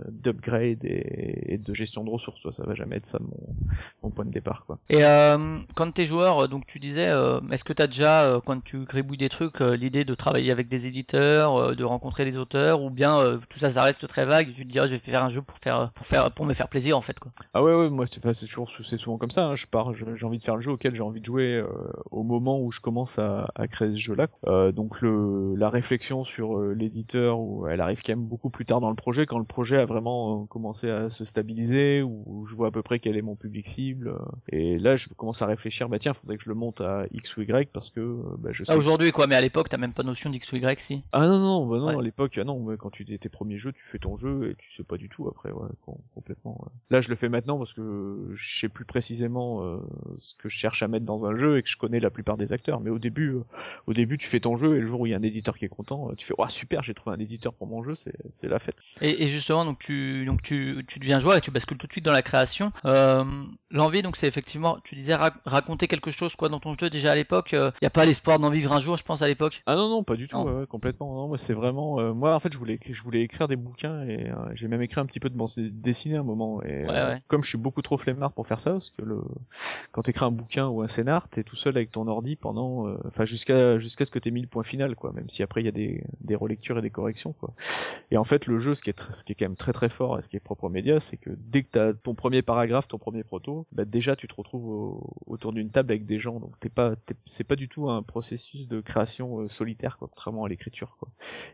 d'upgrade 0.09 0.85
et, 0.85 1.59
de 1.59 1.75
gestion 1.75 2.05
de 2.05 2.11
ressources. 2.11 2.51
Ça 2.51 2.65
va 2.65 2.75
jamais 2.75 2.97
être 2.97 3.07
ça 3.07 3.14
mon, 3.21 3.55
mon 4.03 4.11
point 4.11 4.25
de 4.25 4.31
départ, 4.31 4.65
quoi. 4.67 4.79
Et 4.91 5.05
euh, 5.05 5.59
quand 5.75 5.93
t'es 5.93 6.05
joueur, 6.05 6.45
euh, 6.45 6.47
donc 6.47 6.67
tu 6.67 6.79
disais, 6.79 7.09
euh, 7.09 7.41
est-ce 7.51 7.65
que 7.65 7.73
t'as 7.73 7.87
déjà, 7.87 8.25
euh, 8.25 8.41
quand 8.45 8.63
tu 8.63 8.79
gribouilles 8.85 9.19
des 9.19 9.29
trucs, 9.29 9.61
euh, 9.61 9.77
l'idée 9.77 10.05
de 10.05 10.15
travailler 10.15 10.51
avec 10.51 10.69
des 10.69 10.87
éditeurs, 10.87 11.57
euh, 11.57 11.75
de 11.75 11.85
rencontrer 11.85 12.25
des 12.25 12.37
auteurs, 12.37 12.83
ou 12.83 12.91
bien 12.91 13.19
euh, 13.19 13.39
tout 13.49 13.59
ça, 13.59 13.71
ça 13.71 13.83
reste 13.83 14.07
très 14.07 14.25
vague, 14.27 14.49
et 14.51 14.53
tu 14.53 14.67
te 14.67 14.71
dis, 14.73 14.79
ah, 14.79 14.87
je 14.87 14.93
vais 14.93 14.99
faire 14.99 15.23
un 15.25 15.29
jeu 15.29 15.43
pour 15.43 15.59
faire, 15.59 15.91
pour 15.95 16.07
faire, 16.07 16.31
pour 16.31 16.45
me 16.47 16.55
faire 16.55 16.69
plaisir 16.69 16.97
en 16.99 17.03
fait 17.03 17.19
quoi. 17.19 17.33
Ah 17.53 17.63
ouais, 17.63 17.75
ouais, 17.75 17.91
moi 17.91 18.05
c'est 18.07 18.21
toujours 18.47 18.71
c'est 18.71 18.97
souvent 18.97 19.19
comme 19.19 19.31
ça. 19.31 19.47
hein. 19.47 19.55
Je 19.55 19.67
pars, 19.67 19.93
j'ai 19.95 20.27
envie 20.27 20.39
de 20.39 20.45
faire 20.45 20.57
le 20.57 20.61
jeu 20.61 20.73
auquel 20.73 20.95
j'ai 20.95 21.03
envie 21.03 21.21
de 21.21 21.27
jouer 21.27 21.55
euh, 21.55 21.67
au 22.11 22.23
moment 22.23 22.61
où 22.61 22.71
je 22.71 22.81
commence 22.81 23.19
à, 23.19 23.51
à 23.55 23.69
créer 23.69 23.91
ce 23.91 23.97
jeu-là. 23.97 24.29
Euh, 24.47 24.73
donc 24.73 25.01
le 25.01 25.55
la 25.57 25.71
réflexion 25.71 26.25
sur 26.25 26.59
euh, 26.59 26.75
l'éditeur, 26.75 27.39
où 27.39 27.67
elle 27.69 27.81
arrive 27.81 28.03
quand 28.03 28.13
même 28.13 28.25
beaucoup 28.25 28.51
plus 28.51 28.65
tard 28.65 28.81
dans 28.81 28.91
le 28.91 28.97
projet, 28.97 29.27
quand 29.27 29.39
le 29.39 29.45
projet 29.45 29.79
a 29.79 29.87
vraiment 29.87 30.43
euh, 30.43 30.47
commencé 30.47 30.91
à 30.91 31.11
se 31.11 31.25
stabiliser, 31.25 32.03
où 32.03 32.45
je 32.47 32.55
vois 32.55 32.69
à 32.69 32.71
peu 32.71 32.83
près 32.83 32.99
quel 33.05 33.17
est 33.19 33.23
mon 33.23 33.37
public 33.37 33.69
cible. 33.69 34.09
euh, 34.09 34.19
et 34.49 34.79
là, 34.79 34.97
je 34.97 35.09
commence 35.09 35.43
à 35.43 35.47
réfléchir, 35.47 35.91
bah 35.91 35.99
tiens, 35.99 36.15
faudrait 36.15 36.39
que 36.39 36.43
je 36.43 36.49
le 36.49 36.55
monte 36.55 36.81
à 36.81 37.05
X 37.13 37.37
ou 37.37 37.43
Y 37.43 37.69
parce 37.71 37.91
que 37.91 38.01
euh, 38.01 38.23
bah, 38.39 38.49
je 38.53 38.65
sais. 38.65 38.75
aujourd'hui 38.75 39.13
quoi, 39.13 39.27
mais 39.27 39.35
à 39.37 39.41
l'époque 39.43 39.69
t'as 39.69 39.77
même 39.77 39.93
pas 39.93 40.03
notion 40.03 40.31
d'X 40.31 40.51
ou 40.53 40.57
Y 40.57 40.81
si. 40.81 41.03
Ah 41.13 41.27
non 41.27 41.39
non, 41.39 41.67
bah 41.67 41.79
non, 41.79 41.87
Ouais. 41.89 41.99
à 41.99 42.03
l'époque, 42.03 42.39
ah 42.41 42.45
non, 42.45 42.59
mais 42.65 42.77
quand 42.79 42.89
tu 42.91 43.05
tes 43.05 43.29
premiers 43.29 43.59
jeux, 43.59 43.73
tu 43.73 43.85
fais 43.85 43.99
ton 43.99 44.17
jeu 44.17 44.51
et 44.51 44.55
tu 44.57 44.73
sais 44.73 44.85
pas 44.85 44.97
du 44.97 45.09
tout 45.11 45.29
après, 45.29 45.51
ouais, 45.53 45.69
com- 45.85 45.99
complètement. 46.15 46.57
ouais. 46.63 46.71
Là, 46.91 47.03
je 47.03 47.11
le 47.11 47.17
fais 47.17 47.29
maintenant 47.29 47.59
parce 47.59 47.75
que 47.75 48.31
je 48.33 48.59
sais 48.61 48.69
plus 48.71 48.87
précisément 48.87 49.63
euh, 49.63 49.77
ce 50.19 50.35
que 50.35 50.49
je 50.49 50.57
cherche 50.57 50.83
à 50.83 50.89
mettre 50.89 51.05
dans 51.05 51.27
un 51.27 51.35
jeu 51.37 51.59
et 51.59 51.63
que 51.63 51.69
je 51.69 51.77
connais 51.77 52.01
la 52.01 52.11
plupart 52.11 52.39
des 52.39 52.53
acteurs. 52.55 52.81
Mais 52.81 52.89
au 52.91 52.99
début, 52.99 53.35
euh, 53.35 53.41
au 53.87 53.93
début, 53.93 54.17
tu 54.17 54.27
fais 54.27 54.41
ton 54.41 54.57
jeu 54.57 54.77
et 54.77 54.81
le 54.81 54.87
jour 54.87 55.01
où 55.01 55.07
il 55.07 55.11
y 55.11 55.15
a 55.15 55.19
un 55.19 55.23
éditeur 55.23 55.59
qui 55.59 55.67
est 55.67 55.69
content, 55.69 56.11
euh, 56.11 56.15
tu 56.17 56.25
fais, 56.27 56.35
oh 56.39 56.49
super, 56.49 56.83
j'ai 56.83 56.95
trouvé 56.95 57.15
un 57.17 57.21
éditeur 57.21 57.53
pour 57.53 57.67
mon 57.67 57.83
jeu, 57.83 57.95
c'est 57.95 58.15
c'est 58.31 58.49
la 58.49 58.59
fête. 58.59 58.83
Et, 59.03 59.25
et 59.25 59.27
justement, 59.27 59.65
donc 59.67 59.79
tu, 59.79 60.25
donc 60.25 60.41
tu, 60.41 60.83
tu 60.89 60.99
deviens 60.99 61.19
joueur 61.21 61.37
et 61.37 61.41
tu 61.43 61.51
bascules 61.51 61.77
tout 61.77 61.87
de 61.87 61.93
suite 61.93 62.05
dans 62.05 62.13
la 62.13 62.23
création. 62.23 62.73
Euh, 62.87 62.94
L'envie, 63.71 64.03
donc 64.03 64.17
c'est 64.17 64.29
effectivement, 64.29 64.79
tu 64.85 64.95
disais 64.95 65.15
ra- 65.15 65.33
raconter 65.45 65.89
quelque 65.89 66.11
chose 66.13 66.37
quoi 66.37 66.49
dans 66.49 66.61
ton 66.61 66.75
jeu 66.79 66.91
déjà 66.91 67.13
à 67.13 67.15
l'époque. 67.15 67.51
Il 67.53 67.73
n'y 67.83 67.87
a 67.87 67.91
pas 67.91 68.05
l'espoir 68.07 68.39
d'en 68.39 68.51
vivre 68.51 68.73
un 68.73 68.81
jour, 68.81 68.97
je 68.97 69.03
pense 69.03 69.21
à 69.23 69.27
l'époque. 69.27 69.63
Ah 69.67 69.75
non 69.75 69.89
non, 69.89 70.05
pas 70.05 70.15
du 70.17 70.29
tout, 70.29 70.37
Non. 70.37 70.45
ouais, 70.45 70.53
ouais, 70.61 70.67
complètement. 70.67 71.13
Non, 71.15 71.29
moi 71.29 71.39
c'est 71.39 71.55
vraiment, 71.55 71.99
euh, 71.99 72.13
moi 72.13 72.35
en 72.35 72.39
fait, 72.41 72.53
je 72.53 72.59
voulais, 72.59 72.79
je 72.89 73.03
voulais 73.03 73.23
écrire 73.23 73.49
des 73.49 73.57
bouquins 73.57 74.03
et 74.07 74.31
euh, 74.31 74.35
j'ai 74.55 74.69
même 74.69 74.83
écrit 74.83 75.01
un 75.01 75.07
petit 75.07 75.19
peu 75.21 75.29
de 75.29 75.37
bande 75.37 75.49
dessinée 75.57 76.17
à 76.17 76.21
un 76.21 76.25
moment. 76.25 76.63
Et 76.63 76.85
Ouais, 76.85 76.91
euh, 76.95 77.17
comme 77.29 77.43
je 77.43 77.49
suis 77.49 77.59
beaucoup 77.59 77.83
trop 77.83 77.97
flemmard 77.97 78.33
pour 78.33 78.47
faire 78.47 78.61
ça, 78.61 78.73
parce 78.73 78.91
que 78.91 79.03
le, 79.03 79.21
quand 79.93 80.03
t'écris 80.03 80.25
un 80.25 80.31
bouquin 80.31 80.69
ou 80.69 80.83
un 80.83 80.89
scénar, 80.89 81.29
t'es 81.29 81.43
tout 81.43 81.57
seul 81.57 81.77
avec 81.77 81.91
ton 81.91 82.07
ordi 82.07 82.37
pendant, 82.37 82.87
euh, 82.87 82.97
enfin 83.09 83.25
jusqu'à 83.25 83.79
jusqu'à 83.79 84.05
ce 84.05 84.11
que 84.11 84.19
t'aies 84.21 84.31
mis 84.31 84.43
le 84.43 84.47
point 84.49 84.63
final, 84.63 84.95
quoi. 84.95 85.13
Même 85.13 85.29
si 85.29 85.43
après 85.43 85.63
il 85.63 85.65
y 85.65 85.69
a 85.69 85.73
des, 85.73 86.05
des 86.21 86.35
relectures 86.37 86.79
et 86.79 86.83
des 86.83 86.91
corrections, 86.91 87.33
quoi. 87.33 87.51
Et 88.11 88.17
en 88.17 88.25
fait, 88.25 88.47
le 88.47 88.59
jeu, 88.59 88.75
ce 88.75 88.83
qui 88.83 88.91
est, 88.91 89.13
ce 89.13 89.25
qui 89.25 89.33
est 89.33 89.35
quand 89.35 89.47
même 89.47 89.57
très 89.57 89.73
très 89.73 89.89
fort 89.89 90.19
et 90.19 90.23
ce 90.23 90.29
qui 90.29 90.37
est 90.37 90.41
propre 90.41 90.65
aux 90.65 90.69
médias, 90.69 91.01
c'est 91.01 91.17
que 91.17 91.31
dès 91.37 91.63
que 91.63 91.69
t'as 91.73 91.93
ton 91.93 92.15
premier 92.15 92.43
paragraphe, 92.43 92.84
ton 92.89 92.99
premier 92.99 93.25
proto, 93.25 93.67
bah 93.73 93.85
déjà 93.85 94.17
tu 94.17 94.29
te 94.29 94.35
retrouves 94.35 94.67
au- 94.69 95.15
autour 95.27 95.53
d'une 95.53 95.71
table 95.71 95.93
avec 95.93 96.07
des 96.07 96.19
gens, 96.19 96.41
donc 96.41 96.59
t'es 96.61 96.69
pas, 96.69 96.97
t'es- 96.97 97.15
c'est 97.25 97.45
pas 97.45 97.57
du 97.57 97.69
tout 97.69 97.89
un 97.91 98.03
processus 98.03 98.69
de 98.69 98.81
création 98.81 99.41
euh, 99.41 99.49
solitaire, 99.49 99.99
quoi, 99.99 100.09
contrairement 100.09 100.45
à 100.45 100.49
l'écriture, 100.49 100.97
quoi. 100.99 101.09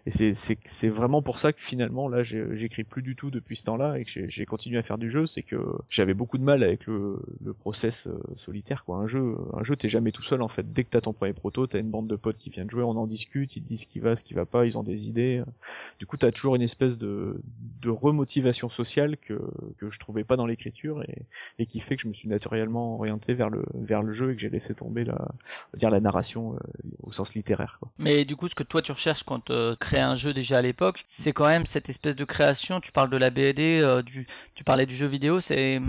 Et 0.06 0.10
c'est 0.10 0.34
c'est 0.34 0.58
c'est 0.64 0.88
vraiment 0.88 1.22
pour 1.22 1.38
ça 1.38 1.52
que 1.52 1.60
finalement 1.60 2.08
là, 2.08 2.22
j'écris 2.22 2.84
plus 2.84 3.02
du 3.02 3.16
tout 3.16 3.30
depuis 3.30 3.56
ce 3.56 3.64
temps-là 3.66 3.98
et 3.98 4.04
que 4.04 4.10
j'ai- 4.10 4.28
j'ai 4.30 4.46
continué 4.46 4.78
à 4.78 4.82
faire 4.82 4.98
du 4.98 5.10
jeu, 5.10 5.26
c'est 5.26 5.42
que 5.42 5.56
j'avais 5.88 6.14
beaucoup 6.14 6.38
de 6.38 6.42
mal 6.44 6.62
avec 6.62 6.86
le 6.86 7.20
le 7.40 7.54
process 7.54 8.06
euh, 8.06 8.18
solitaire, 8.36 8.84
quoi. 8.84 8.96
Un 8.98 9.06
jeu, 9.06 9.36
un 9.54 9.62
jeu, 9.62 9.76
t'es 9.76 9.88
jamais 9.88 10.12
tout 10.12 10.22
seul 10.22 10.42
en 10.42 10.48
fait. 10.48 10.72
Dès 10.72 10.84
que 10.84 10.90
t'as 10.90 11.00
ton 11.00 11.12
premier 11.12 11.32
proto, 11.32 11.66
t'as 11.66 11.78
une 11.80 11.90
bande 11.90 12.08
de 12.08 12.16
potes 12.16 12.38
qui 12.38 12.50
viennent 12.50 12.70
jouer, 12.70 12.82
on 12.82 12.90
en 12.96 13.06
discute, 13.06 13.56
ils 13.56 13.62
te 13.62 13.68
disent 13.68 13.82
ce 13.82 13.86
qui 13.86 14.00
va, 14.00 14.16
ce 14.16 14.22
qui 14.22 14.34
va 14.34 14.46
pas, 14.46 14.66
ils 14.66 14.76
ont 14.78 14.82
des 14.82 15.06
idées. 15.06 15.42
Du 15.98 16.06
coup, 16.06 16.16
t'as 16.16 16.30
toujours 16.32 16.56
une 16.56 16.62
espèce 16.62 16.98
de, 16.98 17.40
de 17.82 17.90
remotivation 17.90 18.68
sociale 18.68 19.16
que, 19.18 19.40
que 19.78 19.90
je 19.90 19.98
trouvais 19.98 20.24
pas 20.24 20.36
dans 20.36 20.46
l'écriture 20.46 21.02
et, 21.04 21.19
et 21.58 21.66
qui 21.66 21.80
fait 21.80 21.96
que 21.96 22.02
je 22.02 22.08
me 22.08 22.14
suis 22.14 22.28
naturellement 22.28 22.94
orienté 22.96 23.34
vers 23.34 23.50
le, 23.50 23.64
vers 23.74 24.02
le 24.02 24.12
jeu 24.12 24.32
et 24.32 24.34
que 24.34 24.40
j'ai 24.40 24.50
laissé 24.50 24.74
tomber 24.74 25.04
la, 25.04 25.28
dire 25.74 25.90
la 25.90 26.00
narration 26.00 26.54
euh, 26.54 26.58
au 27.02 27.12
sens 27.12 27.34
littéraire. 27.34 27.76
Quoi. 27.80 27.90
Mais 27.98 28.24
du 28.24 28.36
coup, 28.36 28.48
ce 28.48 28.54
que 28.54 28.62
toi 28.62 28.82
tu 28.82 28.92
recherches 28.92 29.22
quand 29.22 29.44
tu 29.46 29.52
crées 29.78 30.00
un 30.00 30.14
jeu 30.14 30.32
déjà 30.32 30.58
à 30.58 30.62
l'époque, 30.62 31.04
c'est 31.06 31.32
quand 31.32 31.46
même 31.46 31.66
cette 31.66 31.88
espèce 31.88 32.16
de 32.16 32.24
création. 32.24 32.80
Tu 32.80 32.92
parles 32.92 33.10
de 33.10 33.16
la 33.16 33.30
BD, 33.30 33.80
euh, 33.80 34.02
du, 34.02 34.26
tu 34.54 34.64
parlais 34.64 34.86
du 34.86 34.94
jeu 34.94 35.06
vidéo. 35.06 35.40
C'est 35.40 35.80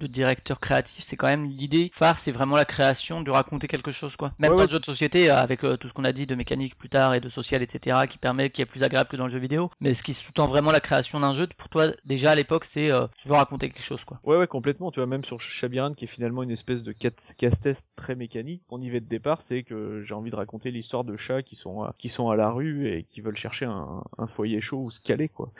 de 0.00 0.06
directeur 0.06 0.60
créatif, 0.60 1.04
c'est 1.04 1.16
quand 1.16 1.26
même 1.26 1.44
l'idée 1.44 1.90
phare, 1.92 2.18
c'est 2.18 2.32
vraiment 2.32 2.56
la 2.56 2.64
création, 2.64 3.20
de 3.22 3.30
raconter 3.30 3.68
quelque 3.68 3.90
chose, 3.90 4.16
quoi. 4.16 4.32
Même 4.38 4.52
Ouais, 4.52 4.56
dans 4.56 4.62
ouais. 4.62 4.66
le 4.66 4.72
jeu 4.72 4.80
de 4.80 4.84
société, 4.84 5.30
euh, 5.30 5.36
avec 5.36 5.62
euh, 5.62 5.76
tout 5.76 5.88
ce 5.88 5.92
qu'on 5.92 6.04
a 6.04 6.12
dit 6.12 6.26
de 6.26 6.34
mécanique 6.34 6.76
plus 6.76 6.88
tard 6.88 7.14
et 7.14 7.20
de 7.20 7.28
social, 7.28 7.62
etc., 7.62 7.98
qui 8.08 8.16
permet, 8.16 8.50
qui 8.50 8.62
est 8.62 8.66
plus 8.66 8.82
agréable 8.82 9.10
que 9.10 9.16
dans 9.16 9.26
le 9.26 9.30
jeu 9.30 9.38
vidéo. 9.38 9.70
Mais 9.80 9.92
ce 9.94 10.02
qui 10.02 10.14
sous-tend 10.14 10.46
vraiment 10.46 10.72
la 10.72 10.80
création 10.80 11.20
d'un 11.20 11.34
jeu, 11.34 11.46
pour 11.56 11.68
toi, 11.68 11.88
déjà 12.06 12.30
à 12.30 12.34
l'époque, 12.34 12.64
c'est 12.64 12.90
euh, 12.90 13.06
veux 13.26 13.34
raconter 13.34 13.68
quelque 13.68 13.84
chose, 13.84 14.04
quoi. 14.04 14.18
Ouais, 14.24 14.36
ouais, 14.38 14.46
complètement. 14.46 14.69
Tu 14.74 15.00
vois, 15.00 15.06
même 15.06 15.24
sur 15.24 15.40
Chabiran, 15.40 15.94
qui 15.94 16.04
est 16.04 16.08
finalement 16.08 16.42
une 16.42 16.50
espèce 16.50 16.82
de 16.82 16.92
casse-test 16.92 17.86
très 17.96 18.14
mécanique, 18.14 18.62
mon 18.70 18.80
idée 18.80 19.00
de 19.00 19.06
départ, 19.06 19.42
c'est 19.42 19.62
que 19.62 20.02
j'ai 20.02 20.14
envie 20.14 20.30
de 20.30 20.36
raconter 20.36 20.70
l'histoire 20.70 21.04
de 21.04 21.16
chats 21.16 21.42
qui 21.42 21.56
sont 21.56 21.82
à, 21.82 21.94
qui 21.98 22.08
sont 22.08 22.30
à 22.30 22.36
la 22.36 22.50
rue 22.50 22.88
et 22.88 23.02
qui 23.04 23.20
veulent 23.20 23.36
chercher 23.36 23.66
un, 23.66 24.02
foyer 24.28 24.60
chaud 24.60 24.78
où 24.84 24.90
se 24.90 25.00
caler, 25.00 25.28
quoi. 25.28 25.52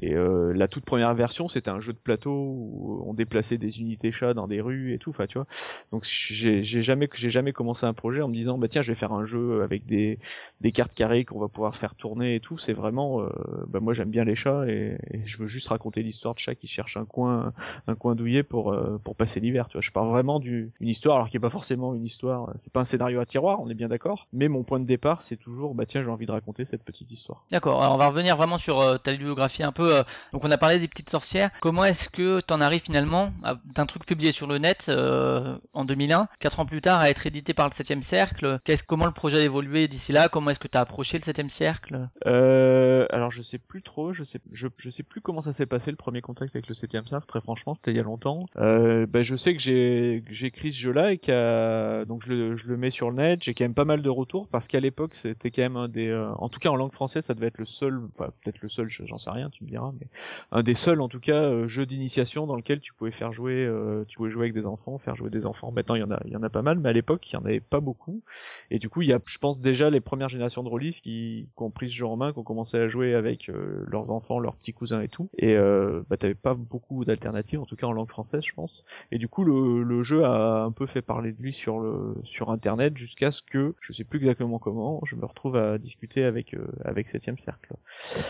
Et 0.00 0.14
euh, 0.14 0.52
la 0.54 0.68
toute 0.68 0.84
première 0.84 1.14
version, 1.14 1.48
c'était 1.48 1.70
un 1.70 1.80
jeu 1.80 1.92
de 1.92 1.98
plateau 1.98 2.32
où 2.32 3.02
on 3.06 3.14
déplaçait 3.14 3.58
des 3.58 3.80
unités 3.80 4.12
chats 4.12 4.34
dans 4.34 4.48
des 4.48 4.60
rues 4.60 4.94
et 4.94 4.98
tout. 4.98 5.10
Enfin, 5.10 5.26
tu 5.26 5.38
vois. 5.38 5.46
Donc 5.92 6.04
j'ai 6.04 6.62
jamais, 6.62 7.08
jamais 7.14 7.52
commencé 7.52 7.86
un 7.86 7.94
projet 7.94 8.22
en 8.22 8.28
me 8.28 8.34
disant, 8.34 8.58
bah 8.58 8.68
tiens, 8.68 8.82
je 8.82 8.88
vais 8.88 8.94
faire 8.94 9.12
un 9.12 9.24
jeu 9.24 9.62
avec 9.62 9.86
des, 9.86 10.18
des 10.60 10.72
cartes 10.72 10.94
carrées 10.94 11.24
qu'on 11.24 11.38
va 11.38 11.48
pouvoir 11.48 11.76
faire 11.76 11.94
tourner 11.94 12.36
et 12.36 12.40
tout. 12.40 12.58
C'est 12.58 12.72
vraiment, 12.72 13.22
euh, 13.22 13.28
bah 13.68 13.80
moi 13.80 13.92
j'aime 13.92 14.10
bien 14.10 14.24
les 14.24 14.34
chats 14.34 14.66
et, 14.68 14.96
et 15.10 15.26
je 15.26 15.38
veux 15.38 15.46
juste 15.46 15.68
raconter 15.68 16.02
l'histoire 16.02 16.34
de 16.34 16.38
chats 16.38 16.54
qui 16.54 16.66
cherchent 16.66 16.96
un 16.96 17.04
coin 17.04 17.52
un 17.86 17.94
coin 17.94 18.14
douillet 18.14 18.42
pour 18.46 18.72
euh, 18.72 18.98
pour 19.04 19.16
passer 19.16 19.40
l'hiver 19.40 19.68
tu 19.68 19.74
vois. 19.74 19.82
Je 19.82 19.90
pars 19.90 20.06
vraiment 20.06 20.40
d'une 20.40 20.70
histoire 20.80 21.16
alors 21.16 21.28
qui 21.28 21.36
est 21.36 21.40
pas 21.40 21.50
forcément 21.50 21.94
une 21.94 22.04
histoire 22.04 22.50
c'est 22.56 22.72
pas 22.72 22.80
un 22.80 22.84
scénario 22.84 23.20
à 23.20 23.26
tiroir 23.26 23.60
on 23.60 23.68
est 23.68 23.74
bien 23.74 23.88
d'accord. 23.88 24.28
Mais 24.32 24.48
mon 24.48 24.62
point 24.64 24.80
de 24.80 24.86
départ 24.86 25.22
c'est 25.22 25.36
toujours 25.36 25.74
bah 25.74 25.86
tiens 25.86 26.02
j'ai 26.02 26.10
envie 26.10 26.26
de 26.26 26.32
raconter 26.32 26.64
cette 26.64 26.82
petite 26.82 27.10
histoire. 27.10 27.44
D'accord, 27.50 27.82
alors 27.82 27.94
on 27.94 27.98
va 27.98 28.08
revenir 28.08 28.36
vraiment 28.36 28.58
sur 28.58 28.80
euh, 28.80 28.98
ta 28.98 29.12
bibliographie 29.12 29.62
un 29.62 29.72
peu. 29.72 29.96
euh, 29.96 30.02
donc 30.32 30.44
on 30.44 30.50
a 30.50 30.58
parlé 30.58 30.78
des 30.78 30.88
petites 30.88 31.10
sorcières. 31.10 31.50
Comment 31.60 31.84
est-ce 31.84 32.08
que 32.08 32.40
t'en 32.40 32.60
arrives 32.60 32.82
finalement 32.82 33.30
d'un 33.74 33.86
truc 33.86 34.04
publié 34.06 34.32
sur 34.32 34.46
le 34.46 34.58
net 34.58 34.86
euh, 34.88 35.56
en 35.72 35.84
2001, 35.84 36.28
quatre 36.40 36.60
ans 36.60 36.66
plus 36.66 36.80
tard, 36.80 37.00
à 37.00 37.10
être 37.10 37.26
édité 37.26 37.54
par 37.54 37.68
le 37.68 37.72
7 37.74 38.02
cercle? 38.02 38.58
Qu'est-ce, 38.64 38.82
Comment 38.84 39.06
le 39.06 39.12
projet 39.12 39.38
a 39.38 39.42
évolué 39.42 39.88
d'ici 39.88 40.12
là? 40.12 40.28
Comment 40.28 40.50
est-ce 40.50 40.58
que 40.60 40.68
t'as 40.68 40.80
approché 40.80 41.18
le 41.18 41.22
7 41.24 41.50
cercle? 41.50 42.08
Euh, 42.26 43.06
alors 43.10 43.30
je 43.30 43.42
sais 43.42 43.58
plus 43.58 43.82
trop 43.82 44.12
je 44.12 44.24
sais 44.24 44.40
je, 44.52 44.68
je 44.76 44.90
sais 44.90 45.02
plus 45.02 45.20
comment 45.20 45.42
ça 45.42 45.52
s'est 45.52 45.66
passé 45.66 45.90
le 45.90 45.96
premier 45.96 46.20
contact 46.20 46.54
avec 46.54 46.68
le 46.68 46.74
7 46.74 46.90
cercle. 46.92 47.26
Très 47.26 47.40
franchement 47.40 47.74
c'était 47.74 47.90
il 47.92 47.96
y 47.96 48.00
a 48.00 48.02
longtemps 48.04 48.35
euh, 48.58 49.06
bah, 49.06 49.22
je 49.22 49.36
sais 49.36 49.54
que 49.54 49.60
j'ai 49.60 50.22
que 50.26 50.46
écrit 50.46 50.72
ce 50.72 50.78
jeu 50.78 50.92
là 50.92 51.12
et 51.12 51.18
qu'à 51.18 52.04
donc 52.04 52.22
je 52.24 52.32
le 52.32 52.56
je 52.56 52.68
le 52.68 52.76
mets 52.76 52.90
sur 52.90 53.10
le 53.10 53.16
net. 53.16 53.42
J'ai 53.42 53.54
quand 53.54 53.64
même 53.64 53.74
pas 53.74 53.84
mal 53.84 54.02
de 54.02 54.10
retours 54.10 54.48
parce 54.48 54.68
qu'à 54.68 54.80
l'époque 54.80 55.14
c'était 55.14 55.50
quand 55.50 55.62
même 55.62 55.76
un 55.76 55.88
des 55.88 56.08
euh, 56.08 56.32
en 56.34 56.48
tout 56.48 56.58
cas 56.58 56.70
en 56.70 56.76
langue 56.76 56.92
française 56.92 57.24
ça 57.24 57.34
devait 57.34 57.48
être 57.48 57.58
le 57.58 57.66
seul 57.66 58.00
enfin 58.12 58.30
peut-être 58.42 58.60
le 58.60 58.68
seul 58.68 58.88
j'en 58.88 59.18
sais 59.18 59.30
rien 59.30 59.50
tu 59.50 59.64
me 59.64 59.68
diras 59.68 59.92
mais 60.00 60.08
un 60.52 60.62
des 60.62 60.74
seuls 60.74 61.00
en 61.00 61.08
tout 61.08 61.20
cas 61.20 61.42
euh, 61.42 61.68
jeux 61.68 61.86
d'initiation 61.86 62.46
dans 62.46 62.56
lequel 62.56 62.80
tu 62.80 62.92
pouvais 62.92 63.10
faire 63.10 63.32
jouer 63.32 63.64
euh, 63.64 64.04
tu 64.06 64.16
pouvais 64.16 64.30
jouer 64.30 64.44
avec 64.44 64.54
des 64.54 64.66
enfants 64.66 64.98
faire 64.98 65.16
jouer 65.16 65.30
des 65.30 65.46
enfants. 65.46 65.72
Maintenant 65.72 65.94
il 65.94 66.00
y 66.00 66.04
en 66.04 66.10
a 66.10 66.20
il 66.24 66.32
y 66.32 66.36
en 66.36 66.42
a 66.42 66.50
pas 66.50 66.62
mal 66.62 66.78
mais 66.78 66.88
à 66.88 66.92
l'époque 66.92 67.30
il 67.30 67.34
y 67.34 67.36
en 67.36 67.44
avait 67.44 67.60
pas 67.60 67.80
beaucoup. 67.80 68.22
Et 68.70 68.78
du 68.78 68.88
coup 68.88 69.02
il 69.02 69.08
y 69.08 69.12
a 69.12 69.20
je 69.24 69.38
pense 69.38 69.60
déjà 69.60 69.90
les 69.90 70.00
premières 70.00 70.28
générations 70.28 70.62
de 70.62 70.68
release 70.68 71.00
qui, 71.00 71.48
qui 71.56 71.62
ont 71.62 71.70
pris 71.70 71.88
ce 71.88 71.94
jeu 71.94 72.06
en 72.06 72.16
main 72.16 72.32
qui 72.32 72.38
ont 72.38 72.44
commencé 72.44 72.76
à 72.76 72.88
jouer 72.88 73.14
avec 73.14 73.48
euh, 73.48 73.84
leurs 73.86 74.10
enfants 74.10 74.38
leurs 74.38 74.56
petits 74.56 74.72
cousins 74.72 75.00
et 75.00 75.08
tout. 75.08 75.30
Et 75.38 75.56
euh, 75.56 76.02
bah 76.08 76.16
t'avais 76.16 76.34
pas 76.34 76.54
beaucoup 76.54 77.04
d'alternatives 77.04 77.60
en 77.60 77.66
tout 77.66 77.76
cas 77.76 77.86
en 77.86 77.92
langue 77.92 78.08
française 78.08 78.15
je 78.24 78.52
pense 78.52 78.84
et 79.12 79.18
du 79.18 79.28
coup 79.28 79.44
le, 79.44 79.82
le 79.82 80.02
jeu 80.02 80.24
a 80.24 80.62
un 80.62 80.72
peu 80.72 80.86
fait 80.86 81.02
parler 81.02 81.32
de 81.32 81.42
lui 81.42 81.52
sur 81.52 81.78
le 81.80 82.14
sur 82.24 82.50
internet 82.50 82.96
jusqu'à 82.96 83.30
ce 83.30 83.42
que 83.42 83.74
je 83.80 83.92
sais 83.92 84.04
plus 84.04 84.18
exactement 84.18 84.58
comment 84.58 85.00
je 85.04 85.16
me 85.16 85.24
retrouve 85.24 85.56
à 85.56 85.78
discuter 85.78 86.24
avec 86.24 86.54
euh, 86.54 86.66
avec 86.84 87.08
septième 87.08 87.38
cercle 87.38 87.74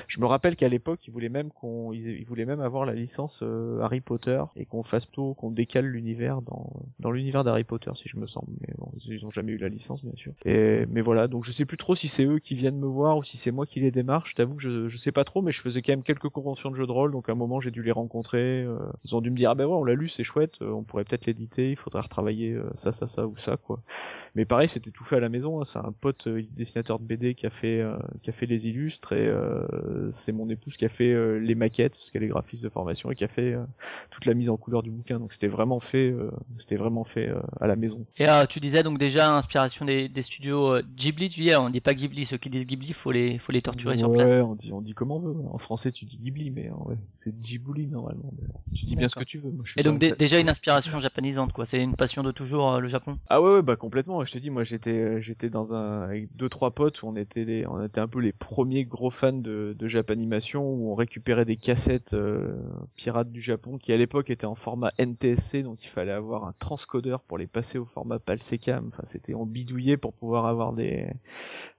je 0.09 0.21
me 0.21 0.27
rappelle 0.27 0.57
qu'à 0.57 0.69
l'époque, 0.69 1.07
ils 1.07 1.11
voulaient 1.11 1.29
même 1.29 1.51
qu'on, 1.51 1.93
ils, 1.93 2.25
voulaient 2.25 2.45
même 2.45 2.61
avoir 2.61 2.85
la 2.85 2.95
licence 2.95 3.41
euh, 3.43 3.81
Harry 3.81 4.01
Potter 4.01 4.43
et 4.57 4.65
qu'on 4.65 4.83
fasse 4.83 5.07
plutôt, 5.07 5.35
qu'on 5.35 5.51
décale 5.51 5.87
l'univers 5.87 6.43
dans 6.43 6.71
dans 7.01 7.11
l'univers 7.11 7.45
d'Harry 7.45 7.65
Potter, 7.65 7.91
si 7.95 8.09
je 8.09 8.17
me 8.17 8.27
semble. 8.27 8.53
Mais 8.61 8.75
bon, 8.79 8.91
ils 9.07 9.25
ont 9.27 9.31
jamais 9.31 9.53
eu 9.53 9.59
la 9.59 9.69
licence, 9.69 10.03
bien 10.05 10.15
sûr. 10.17 10.33
Et 10.45 10.87
mais 10.91 11.01
voilà, 11.01 11.29
donc 11.29 11.45
je 11.45 11.53
sais 11.53 11.65
plus 11.65 11.77
trop 11.77 11.95
si 11.95 12.09
c'est 12.09 12.25
eux 12.25 12.39
qui 12.39 12.55
viennent 12.55 12.79
me 12.79 12.87
voir 12.87 13.19
ou 13.19 13.25
si 13.25 13.37
c'est 13.37 13.51
moi 13.51 13.67
qui 13.67 13.81
les 13.81 13.91
démarche. 13.91 14.31
Je 14.31 14.35
t'avoue 14.37 14.57
que 14.57 14.63
je 14.63 14.89
je 14.89 14.97
sais 14.97 15.13
pas 15.13 15.25
trop, 15.25 15.43
mais 15.43 15.53
je 15.53 15.61
faisais 15.61 15.83
quand 15.83 15.93
même 15.93 16.03
quelques 16.03 16.29
conventions 16.29 16.71
de 16.71 16.75
jeux 16.77 16.87
de 16.87 16.93
rôle, 16.93 17.13
donc 17.13 17.29
à 17.29 17.33
un 17.33 17.37
moment 17.37 17.61
j'ai 17.61 17.71
dû 17.71 17.83
les 17.83 17.93
rencontrer. 17.93 18.63
euh, 18.63 18.79
ils 19.05 19.15
ont 19.15 19.21
dû 19.21 19.31
me 19.31 19.37
dire 19.37 19.51
ah 19.51 19.55
ben 19.55 19.67
ouais, 19.67 19.76
on 19.77 19.85
l'a 19.85 19.95
lu, 19.95 20.09
c'est 20.09 20.25
chouette, 20.25 20.55
euh, 20.63 20.71
on 20.71 20.83
pourrait 20.83 21.05
peut-être 21.05 21.27
l'éditer, 21.27 21.71
il 21.71 21.77
faudrait 21.77 22.01
retravailler 22.03 22.53
euh, 22.53 22.69
ça, 22.77 22.93
ça, 22.93 23.09
ça 23.09 23.27
ou 23.27 23.37
ça 23.37 23.57
quoi. 23.57 23.81
Mais 24.35 24.45
pareil, 24.45 24.69
c'était 24.69 24.91
tout 24.91 25.05
fait 25.05 25.17
à 25.17 25.21
la 25.21 25.29
maison. 25.29 25.61
hein. 25.61 25.65
C'est 25.65 25.79
un 25.79 25.93
pote 25.93 26.27
euh, 26.27 26.43
dessinateur 26.57 26.99
de 26.99 27.05
BD 27.05 27.35
qui 27.35 27.47
a 27.47 27.51
fait 27.51 27.81
euh, 27.81 27.97
qui 28.23 28.31
a 28.31 28.33
fait 28.33 28.47
les 28.47 28.67
illustres 28.67 29.13
et 29.13 29.27
euh, 29.27 30.11
c'est 30.13 30.33
mon 30.33 30.49
épouse 30.49 30.77
qui 30.77 30.85
a 30.85 30.89
fait 30.89 31.13
euh, 31.13 31.39
les 31.39 31.55
maquettes 31.55 31.93
parce 31.93 32.11
qu'elle 32.11 32.23
est 32.23 32.29
graphiste 32.29 32.65
de 32.65 32.69
formation 32.69 33.11
et 33.11 33.15
qui 33.15 33.25
a 33.25 33.29
fait 33.29 33.53
euh, 33.55 33.65
toute 34.11 34.27
la 34.27 34.35
mise 34.35 34.51
en 34.51 34.57
couleur 34.57 34.83
du 34.83 34.91
bouquin. 34.91 35.19
Donc 35.19 35.33
c'était 35.33 35.49
vraiment 35.49 35.81
fait, 35.81 36.11
euh, 36.11 36.31
c'était 36.59 36.77
vraiment 36.77 37.05
fait 37.05 37.29
euh, 37.29 37.41
à 37.61 37.67
la 37.67 37.77
maison. 37.77 38.05
Et 38.19 38.27
tu 38.49 38.61
disais 38.61 38.83
donc 38.83 38.99
déjà 38.99 39.37
inspiration 39.37 39.85
des, 39.85 40.09
des 40.09 40.23
studios 40.23 40.75
euh, 40.77 40.83
Ghibli, 40.97 41.29
tu 41.29 41.41
dis, 41.41 41.55
on 41.55 41.71
dit 41.71 41.81
pas 41.81 41.95
Ghibli, 41.95 42.25
ceux 42.25 42.37
qui 42.39 42.51
disent 42.51 42.67
Ghibli, 42.67 42.93
faut 42.93 43.13
les, 43.13 43.39
faut 43.39 43.53
les 43.53 43.63
torturer 43.63 43.97
sur 43.97 44.09
place. 44.13 44.41
on 44.43 44.55
dit 44.55 44.73
on 44.73 44.81
dit 44.81 44.93
comme 44.95 45.11
on 45.13 45.19
veut. 45.21 45.35
En 45.51 45.59
français 45.59 45.93
tu 45.93 46.05
dis 46.05 46.19
Ghibli, 46.19 46.51
mais 46.51 46.71
ouais, 46.71 46.97
c'est 47.15 47.35
Djibouti 47.43 47.87
normalement. 47.87 48.33
Tu 48.75 48.87
dis 48.87 48.97
bien 48.97 49.09
ce 49.09 49.15
que 49.17 49.25
tu 49.25 49.39
veux. 49.39 49.51
Moi, 49.51 49.65
je 49.67 49.73
suis 49.73 49.81
Et 49.81 49.85
donc 49.85 49.99
déjà 49.99 50.39
une 50.41 50.49
inspiration 50.49 50.99
japonisante, 51.01 51.53
quoi. 51.53 51.67
C'est 51.67 51.83
une 51.83 51.97
passion 51.97 52.23
de 52.23 52.31
toujours 52.31 52.73
euh, 52.73 52.81
le 52.81 52.87
Japon. 52.87 53.19
Ah 53.29 53.41
ouais, 53.41 53.55
ouais 53.55 53.63
bah 53.63 53.77
complètement. 53.77 54.25
Je 54.25 54.33
te 54.33 54.39
dis, 54.39 54.51
moi 54.51 54.65
j'étais 54.65 54.91
euh, 54.91 55.21
j'étais 55.21 55.51
dans 55.51 55.75
un 55.75 56.03
avec 56.03 56.35
deux 56.37 56.49
trois 56.49 56.71
potes 56.71 57.03
où 57.03 57.09
on 57.09 57.17
était 57.17 57.45
les, 57.45 57.67
on 57.67 57.85
était 57.85 58.01
un 58.01 58.09
peu 58.09 58.21
les 58.21 58.33
premiers 58.33 58.85
gros 58.85 59.11
fans 59.11 59.33
de, 59.33 59.75
de 59.79 59.89
Japanimation 59.89 60.63
où 60.63 60.91
on 60.91 60.95
récupérait 60.95 61.45
des 61.45 61.57
cassettes 61.57 62.15
euh, 62.15 62.57
pirates 62.95 63.31
du 63.31 63.41
Japon 63.41 63.79
qui 63.79 63.93
à 63.93 63.97
l'époque 63.97 64.31
étaient 64.31 64.47
en 64.47 64.55
format 64.55 64.93
NTSC 64.99 65.63
donc 65.63 65.85
il 65.85 65.89
fallait 65.89 66.13
avoir 66.13 66.45
un 66.45 66.55
transcodeur 66.59 67.21
pour 67.21 67.39
les 67.39 67.47
passer 67.47 67.79
au 67.79 67.85
format 67.85 68.19
PAL-SECAM. 68.19 68.91
Enfin 68.93 69.03
c'était 69.07 69.35
en 69.35 69.47
bidouillé 69.47 69.97
pour 69.97 70.13
pouvoir 70.13 70.47
avoir 70.47 70.73
des 70.73 71.09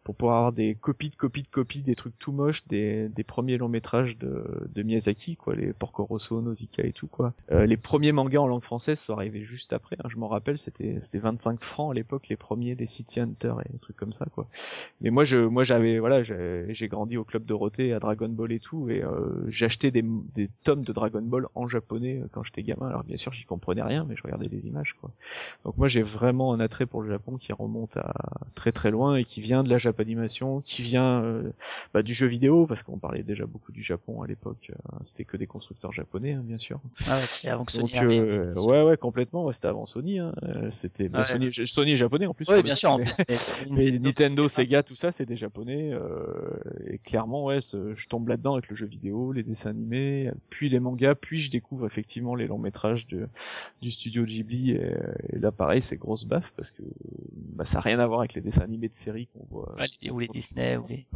pour 0.08 0.16
pouvoir 0.16 0.38
avoir 0.38 0.52
des 0.54 0.74
copies 0.74 1.10
de 1.10 1.18
copies 1.18 1.44
de 1.44 1.50
copies 1.50 1.82
des 1.82 1.94
trucs 1.94 2.18
tout 2.18 2.32
moches 2.32 2.66
des, 2.68 3.10
des 3.10 3.26
premiers 3.26 3.58
longs 3.58 3.68
métrages 3.68 4.18
de, 4.18 4.42
de 4.74 4.82
Miyazaki 4.82 5.36
quoi 5.36 5.54
les 5.54 5.74
Porco 5.74 6.06
Rosso, 6.06 6.42
Nausicaa 6.42 6.84
et 6.84 6.94
tout 6.94 7.08
quoi. 7.08 7.34
Euh, 7.52 7.66
les 7.66 7.76
premiers 7.76 8.14
mangas 8.14 8.40
en 8.40 8.48
langue 8.48 8.64
française 8.64 9.02
sont 9.02 9.12
arrivés 9.16 9.44
juste 9.44 9.74
après. 9.74 9.98
hein, 10.02 10.08
je 10.08 10.16
m'en 10.16 10.30
rappelle, 10.30 10.60
c'était 10.60 10.98
c'était 11.02 11.20
25 11.20 11.62
francs 11.62 11.92
à 11.92 11.94
l'époque 11.94 12.30
les 12.30 12.38
premiers 12.38 12.74
des 12.74 12.88
City 12.88 13.20
Hunter 13.20 13.54
et 13.66 13.74
des 13.74 13.80
trucs 13.80 13.98
comme 13.98 14.14
ça 14.14 14.26
quoi. 14.34 14.48
Mais 15.02 15.10
moi 15.10 15.26
je 15.26 15.40
moi 15.40 15.66
j'avais 15.66 16.00
voilà 16.00 16.24
j'ai 16.24 16.88
grandi 16.88 17.18
au 17.18 17.26
club 17.26 17.44
Dorothée 17.44 17.92
à 17.92 18.00
Dragon 18.00 18.30
Ball 18.30 18.54
et 18.54 18.62
tout 18.62 18.90
et 18.90 19.04
euh, 19.04 19.44
j'achetais 19.50 19.92
des 19.92 20.06
des 20.34 20.48
tomes 20.64 20.86
de 20.86 20.94
Dragon 20.94 21.22
Ball 21.22 21.48
en 21.54 21.68
japonais 21.68 22.22
euh, 22.22 22.30
quand 22.32 22.44
j'étais 22.44 22.64
gamin. 22.64 22.88
Alors 22.88 23.04
bien 23.04 23.18
sûr 23.18 23.34
j'y 23.34 23.44
comprenais 23.44 23.84
rien 23.84 24.06
mais 24.08 24.16
je 24.16 24.24
regardais 24.24 24.48
les 24.48 24.68
images 24.68 24.94
quoi. 25.02 25.12
Donc 25.66 25.76
moi 25.78 25.90
j'ai 25.90 26.02
vraiment 26.02 26.54
un 26.54 26.62
attrait 26.62 26.86
pour 26.86 27.02
le 27.02 27.10
Japon 27.10 27.36
qui 27.36 27.52
remonte 27.52 27.98
à 27.98 28.14
très 28.56 28.72
très 28.72 28.90
loin 28.90 29.18
et 29.18 29.26
qui 29.26 29.42
vient 29.42 29.66
de 29.66 29.70
la 29.70 29.78
japanimation, 29.98 30.62
qui 30.62 30.82
vient 30.84 31.24
euh, 31.24 31.52
bah, 31.94 32.04
du 32.04 32.14
jeu 32.14 32.28
vidéo 32.28 32.68
parce 32.68 32.84
qu'on 32.84 33.00
parlait 33.00 33.24
déjà 33.24 33.46
beaucoup 33.46 33.72
du 33.72 33.82
Japon 33.82 34.22
à 34.22 34.28
l'époque. 34.28 34.72
euh, 34.72 34.98
C'était 35.06 35.26
que 35.26 35.38
des 35.38 35.48
constructeurs 35.48 35.92
japonais 35.92 36.34
hein, 36.34 36.44
bien 36.44 36.58
sûr. 36.58 36.80
Ah 37.08 37.18
ouais, 37.44 37.50
avant 37.50 37.66
que 37.66 37.72
Sony 37.72 37.92
Donc 37.92 38.04
euh, 38.04 38.54
ouais 38.56 38.84
ouais 38.84 38.98
complètement 38.98 39.46
ouais, 39.46 39.54
c'était 39.54 39.68
avant 39.68 39.86
Sony 39.86 40.20
hein. 40.20 40.34
Euh, 40.44 40.70
c'était 40.72 41.10
bah, 41.10 41.20
Ouais. 41.20 41.26
Sony 41.26 41.52
Sony 41.68 41.92
est 41.94 41.98
japonais 41.98 42.28
en 42.28 42.34
plus 42.34 42.46
Oui, 42.50 42.62
bien 42.62 42.76
sûr, 42.76 42.92
en 42.92 43.00
mais- 43.00 43.06
plus. 43.06 43.68
mais- 43.72 43.98
Nintendo, 44.00 44.48
Sega, 44.48 44.84
tout 44.84 44.96
ça, 44.96 45.12
c'est 45.12 45.26
des 45.26 45.36
japonais. 45.36 45.92
euh, 45.94 46.28
et 46.86 46.98
clairement, 47.00 47.46
ouais, 47.46 47.60
je 47.62 48.08
tombe 48.08 48.28
là-dedans 48.28 48.54
avec 48.54 48.70
le 48.70 48.76
jeu 48.76 48.86
vidéo, 48.86 49.32
les 49.32 49.44
dessins 49.44 49.72
animés, 49.72 50.32
puis 50.50 50.70
les 50.70 50.80
mangas, 50.80 51.16
puis 51.16 51.40
je 51.40 51.50
découvre 51.50 51.86
effectivement 51.86 52.36
les 52.36 52.48
longs 52.48 52.58
métrages 52.60 53.08
de, 53.08 53.28
du 53.82 53.92
studio 53.92 54.24
Ghibli. 54.26 54.72
Et, 54.72 54.92
et 55.34 55.40
là, 55.40 55.52
pareil, 55.52 55.82
c'est 55.82 55.98
grosse 55.98 56.26
baffe 56.26 56.54
parce 56.56 56.72
que 56.72 56.84
bah, 57.56 57.66
ça 57.66 57.80
a 57.80 57.82
rien 57.82 58.00
à 58.00 58.06
voir 58.08 58.20
avec 58.20 58.34
les 58.34 58.42
dessins 58.42 58.62
animés 58.62 58.90
de 58.90 58.96
série 58.96 59.28
qu'on 59.28 59.46
voit. 59.50 59.74
Les- 60.02 60.12
ou 60.12 60.20
les 60.20 60.28
Disney, 60.28 60.78
ou 60.78 60.86
les- 60.88 61.08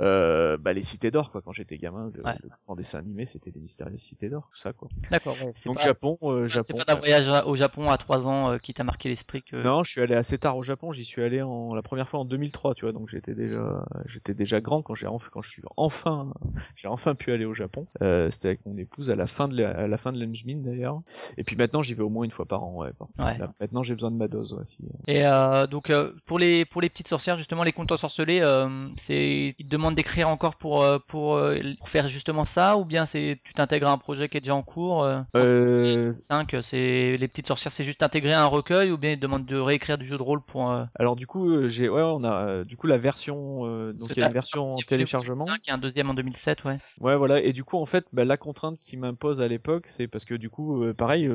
Euh, 0.00 0.56
bah 0.56 0.72
les 0.72 0.82
cités 0.82 1.10
d'or 1.10 1.30
quoi 1.30 1.42
quand 1.42 1.52
j'étais 1.52 1.76
gamin 1.76 2.10
le, 2.14 2.22
Ouais. 2.24 2.34
le 2.42 2.48
grand 2.64 2.76
dessin 2.76 2.98
animé 3.00 3.26
c'était 3.26 3.50
les 3.50 3.60
mystérieuses 3.60 4.00
cités 4.00 4.28
d'or 4.28 4.48
tout 4.52 4.58
ça 4.58 4.72
quoi 4.72 4.88
D'accord, 5.10 5.34
ouais. 5.42 5.52
c'est 5.54 5.68
Donc 5.68 5.78
pas- 5.78 5.84
Japon, 5.84 6.16
c'est- 6.20 6.26
euh, 6.28 6.48
c'est 6.48 6.54
Japon, 6.68 6.78
pas 6.78 6.84
d'un 6.84 6.94
ouais. 6.94 7.00
voyage 7.00 7.44
au 7.46 7.56
Japon 7.56 7.90
à 7.90 7.98
3 7.98 8.26
ans 8.28 8.52
euh, 8.52 8.58
qui 8.58 8.72
t'a 8.72 8.84
marqué 8.84 9.08
l'esprit 9.08 9.42
que. 9.42 9.56
Non, 9.56 9.82
je 9.82 9.90
suis 9.90 10.00
allé 10.00 10.14
assez 10.14 10.38
tard 10.38 10.56
au 10.56 10.62
Japon. 10.62 10.92
J'y 10.92 11.04
suis 11.04 11.22
allé 11.22 11.42
en 11.42 11.74
la 11.74 11.82
première 11.82 12.08
fois 12.08 12.20
en 12.20 12.24
2003, 12.24 12.74
tu 12.74 12.84
vois. 12.84 12.92
Donc 12.92 13.08
j'étais 13.08 13.34
déjà, 13.34 13.84
j'étais 14.06 14.34
déjà 14.34 14.60
grand 14.60 14.82
quand 14.82 14.94
j'ai 14.94 15.06
enfin, 15.06 15.28
quand 15.32 15.42
je 15.42 15.50
suis 15.50 15.62
enfin, 15.76 16.32
j'ai 16.76 16.88
enfin 16.88 17.14
pu 17.14 17.32
aller 17.32 17.44
au 17.44 17.54
Japon. 17.54 17.86
Euh, 18.02 18.30
c'était 18.30 18.48
avec 18.48 18.64
mon 18.66 18.76
épouse 18.78 19.10
à 19.10 19.16
la 19.16 19.26
fin 19.26 19.48
de 19.48 19.56
la, 19.60 19.70
à 19.70 19.86
la 19.86 19.96
fin 19.98 20.12
de 20.12 20.18
l'Engmin 20.22 20.58
d'ailleurs. 20.62 21.00
Et 21.36 21.44
puis 21.44 21.56
maintenant 21.56 21.82
j'y 21.82 21.94
vais 21.94 22.02
au 22.02 22.10
moins 22.10 22.24
une 22.24 22.30
fois 22.30 22.46
par 22.46 22.62
an. 22.62 22.76
Ouais. 22.76 22.90
Ouais. 23.18 23.38
Là, 23.38 23.52
maintenant 23.60 23.82
j'ai 23.82 23.94
besoin 23.94 24.10
de 24.10 24.16
ma 24.16 24.28
dose. 24.28 24.52
Ouais, 24.54 24.64
si- 24.66 24.78
Et 25.08 25.26
euh, 25.26 25.30
Euh, 25.40 25.66
donc 25.66 25.90
euh, 25.90 26.12
pour 26.26 26.38
les 26.38 26.64
pour 26.64 26.80
les 26.82 26.88
petites 26.90 27.08
sorcières 27.08 27.36
justement 27.38 27.64
les 27.64 27.72
contes 27.80 27.92
ensorcelés, 27.92 28.40
euh, 28.42 28.88
c'est 28.96 29.54
ils 29.58 29.64
te 29.64 29.70
demandent 29.70 29.94
d'écrire 29.94 30.28
encore 30.28 30.56
pour 30.56 30.82
euh, 30.82 30.98
pour, 31.08 31.36
euh, 31.36 31.58
pour 31.78 31.88
faire 31.88 32.08
justement 32.08 32.44
ça 32.44 32.76
ou 32.76 32.84
bien 32.84 33.06
c'est 33.06 33.40
tu 33.42 33.54
t'intègres 33.54 33.88
à 33.88 33.92
un 33.92 33.98
projet 33.98 34.28
qui 34.28 34.36
est 34.36 34.40
déjà 34.40 34.54
en 34.54 34.62
cours. 34.62 35.02
Euh, 35.02 35.20
Euh, 35.36 36.12
5 36.14 36.56
c'est 36.62 37.16
les 37.16 37.28
petites 37.28 37.46
sorcières 37.46 37.72
c'est 37.72 37.84
juste 37.84 38.02
intégrer 38.02 38.34
un 38.34 38.46
recueil 38.46 38.90
ou 38.90 38.98
bien 38.98 39.12
ils 39.12 39.16
te 39.16 39.22
demandent 39.22 39.46
de 39.46 39.56
réécrire 39.56 39.96
du 39.96 40.04
jeu 40.04 40.18
de 40.18 40.22
rôle 40.22 40.42
pour 40.42 40.70
alors 40.98 41.16
du 41.16 41.26
coup, 41.26 41.68
j'ai, 41.68 41.88
ouais, 41.88 42.02
on 42.02 42.22
a 42.24 42.64
du 42.64 42.76
coup 42.76 42.86
la 42.86 42.98
version, 42.98 43.64
donc 43.92 44.10
il 44.10 44.18
y 44.18 44.22
a 44.22 44.26
une 44.26 44.32
version 44.32 44.74
en 44.74 44.76
téléchargement. 44.76 45.46
5 45.46 45.68
et 45.68 45.70
un 45.70 45.78
deuxième 45.78 46.10
en 46.10 46.14
2007 46.14 46.64
ouais. 46.64 46.76
Ouais, 47.00 47.16
voilà. 47.16 47.40
Et 47.40 47.52
du 47.52 47.64
coup, 47.64 47.78
en 47.78 47.86
fait, 47.86 48.04
bah, 48.12 48.24
la 48.24 48.36
contrainte 48.36 48.78
qui 48.78 48.96
m'impose 48.96 49.40
à 49.40 49.48
l'époque, 49.48 49.86
c'est 49.86 50.08
parce 50.08 50.24
que 50.24 50.34
du 50.34 50.50
coup, 50.50 50.84
pareil, 50.96 51.28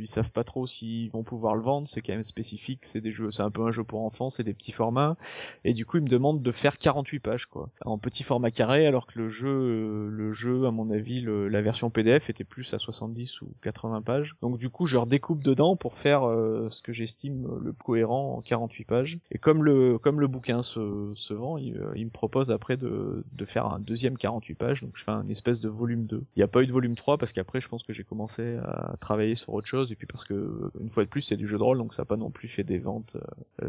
ils 0.00 0.06
savent 0.06 0.30
pas 0.30 0.44
trop 0.44 0.66
s'ils 0.66 1.10
vont 1.10 1.24
pouvoir 1.24 1.56
le 1.56 1.62
vendre. 1.62 1.88
C'est 1.88 2.00
quand 2.00 2.12
même 2.12 2.24
spécifique. 2.24 2.80
C'est 2.82 3.00
des 3.00 3.12
jeux, 3.12 3.30
c'est 3.30 3.42
un 3.42 3.50
peu 3.50 3.62
un 3.62 3.70
jeu 3.70 3.84
pour 3.84 4.04
enfants, 4.04 4.30
c'est 4.30 4.44
des 4.44 4.54
petits 4.54 4.72
formats. 4.72 5.16
Et 5.64 5.74
du 5.78 5.86
coup, 5.86 5.98
ils 5.98 6.02
me 6.02 6.08
demandent 6.08 6.42
de 6.42 6.50
faire 6.50 6.76
48 6.76 7.20
pages, 7.20 7.46
quoi, 7.46 7.70
en 7.84 7.98
petit 7.98 8.24
format 8.24 8.50
carré, 8.50 8.84
alors 8.84 9.06
que 9.06 9.16
le 9.16 9.28
jeu, 9.28 9.48
euh, 9.48 10.08
le 10.10 10.32
jeu, 10.32 10.66
à 10.66 10.72
mon 10.72 10.90
avis, 10.90 11.20
le- 11.20 11.46
la 11.46 11.62
version 11.62 11.88
PDF 11.88 12.28
était 12.30 12.42
plus 12.42 12.74
à 12.74 12.78
70 12.80 13.40
ou 13.42 13.52
80 13.62 14.02
pages. 14.02 14.34
Donc 14.42 14.58
du 14.58 14.70
coup, 14.70 14.86
je 14.86 14.98
redécoupe 14.98 15.44
dedans 15.44 15.76
pour 15.76 15.94
faire 15.94 16.24
euh, 16.28 16.66
ce 16.72 16.82
que 16.82 16.92
j'estime 16.92 17.46
le 17.62 17.72
cohérent 17.72 18.34
en 18.36 18.40
48 18.42 18.84
pages. 18.86 19.18
Et 19.30 19.38
comme 19.38 19.62
le 19.62 19.98
comme 19.98 20.20
le 20.20 20.26
bouquin 20.26 20.64
se, 20.64 21.12
se 21.14 21.32
vend, 21.32 21.58
il, 21.58 21.76
euh, 21.76 21.92
il 21.94 22.06
me 22.06 22.10
propose 22.10 22.50
après 22.50 22.76
de, 22.76 23.24
de 23.30 23.44
faire 23.44 23.66
un 23.66 23.78
deuxième 23.78 24.18
48 24.18 24.54
pages. 24.56 24.82
Donc 24.82 24.96
je 24.96 25.04
fais 25.04 25.12
un 25.12 25.28
espèce 25.28 25.60
de 25.60 25.68
volume 25.68 26.06
2. 26.06 26.24
Il 26.34 26.40
n'y 26.40 26.42
a 26.42 26.48
pas 26.48 26.62
eu 26.62 26.66
de 26.66 26.72
volume 26.72 26.96
3 26.96 27.18
parce 27.18 27.32
qu'après 27.32 27.60
je 27.60 27.68
pense 27.68 27.84
que 27.84 27.92
j'ai 27.92 28.02
commencé 28.02 28.56
à 28.64 28.96
travailler 29.00 29.36
sur 29.36 29.54
autre 29.54 29.68
chose 29.68 29.92
et 29.92 29.94
puis 29.94 30.08
parce 30.08 30.24
que 30.24 30.72
une 30.80 30.90
fois 30.90 31.04
de 31.04 31.08
plus 31.08 31.20
c'est 31.22 31.36
du 31.36 31.46
jeu 31.46 31.56
de 31.56 31.62
rôle 31.62 31.78
donc 31.78 31.94
ça 31.94 32.02
n'a 32.02 32.06
pas 32.06 32.16
non 32.16 32.30
plus 32.30 32.48
fait 32.48 32.64
des 32.64 32.78
ventes 32.78 33.16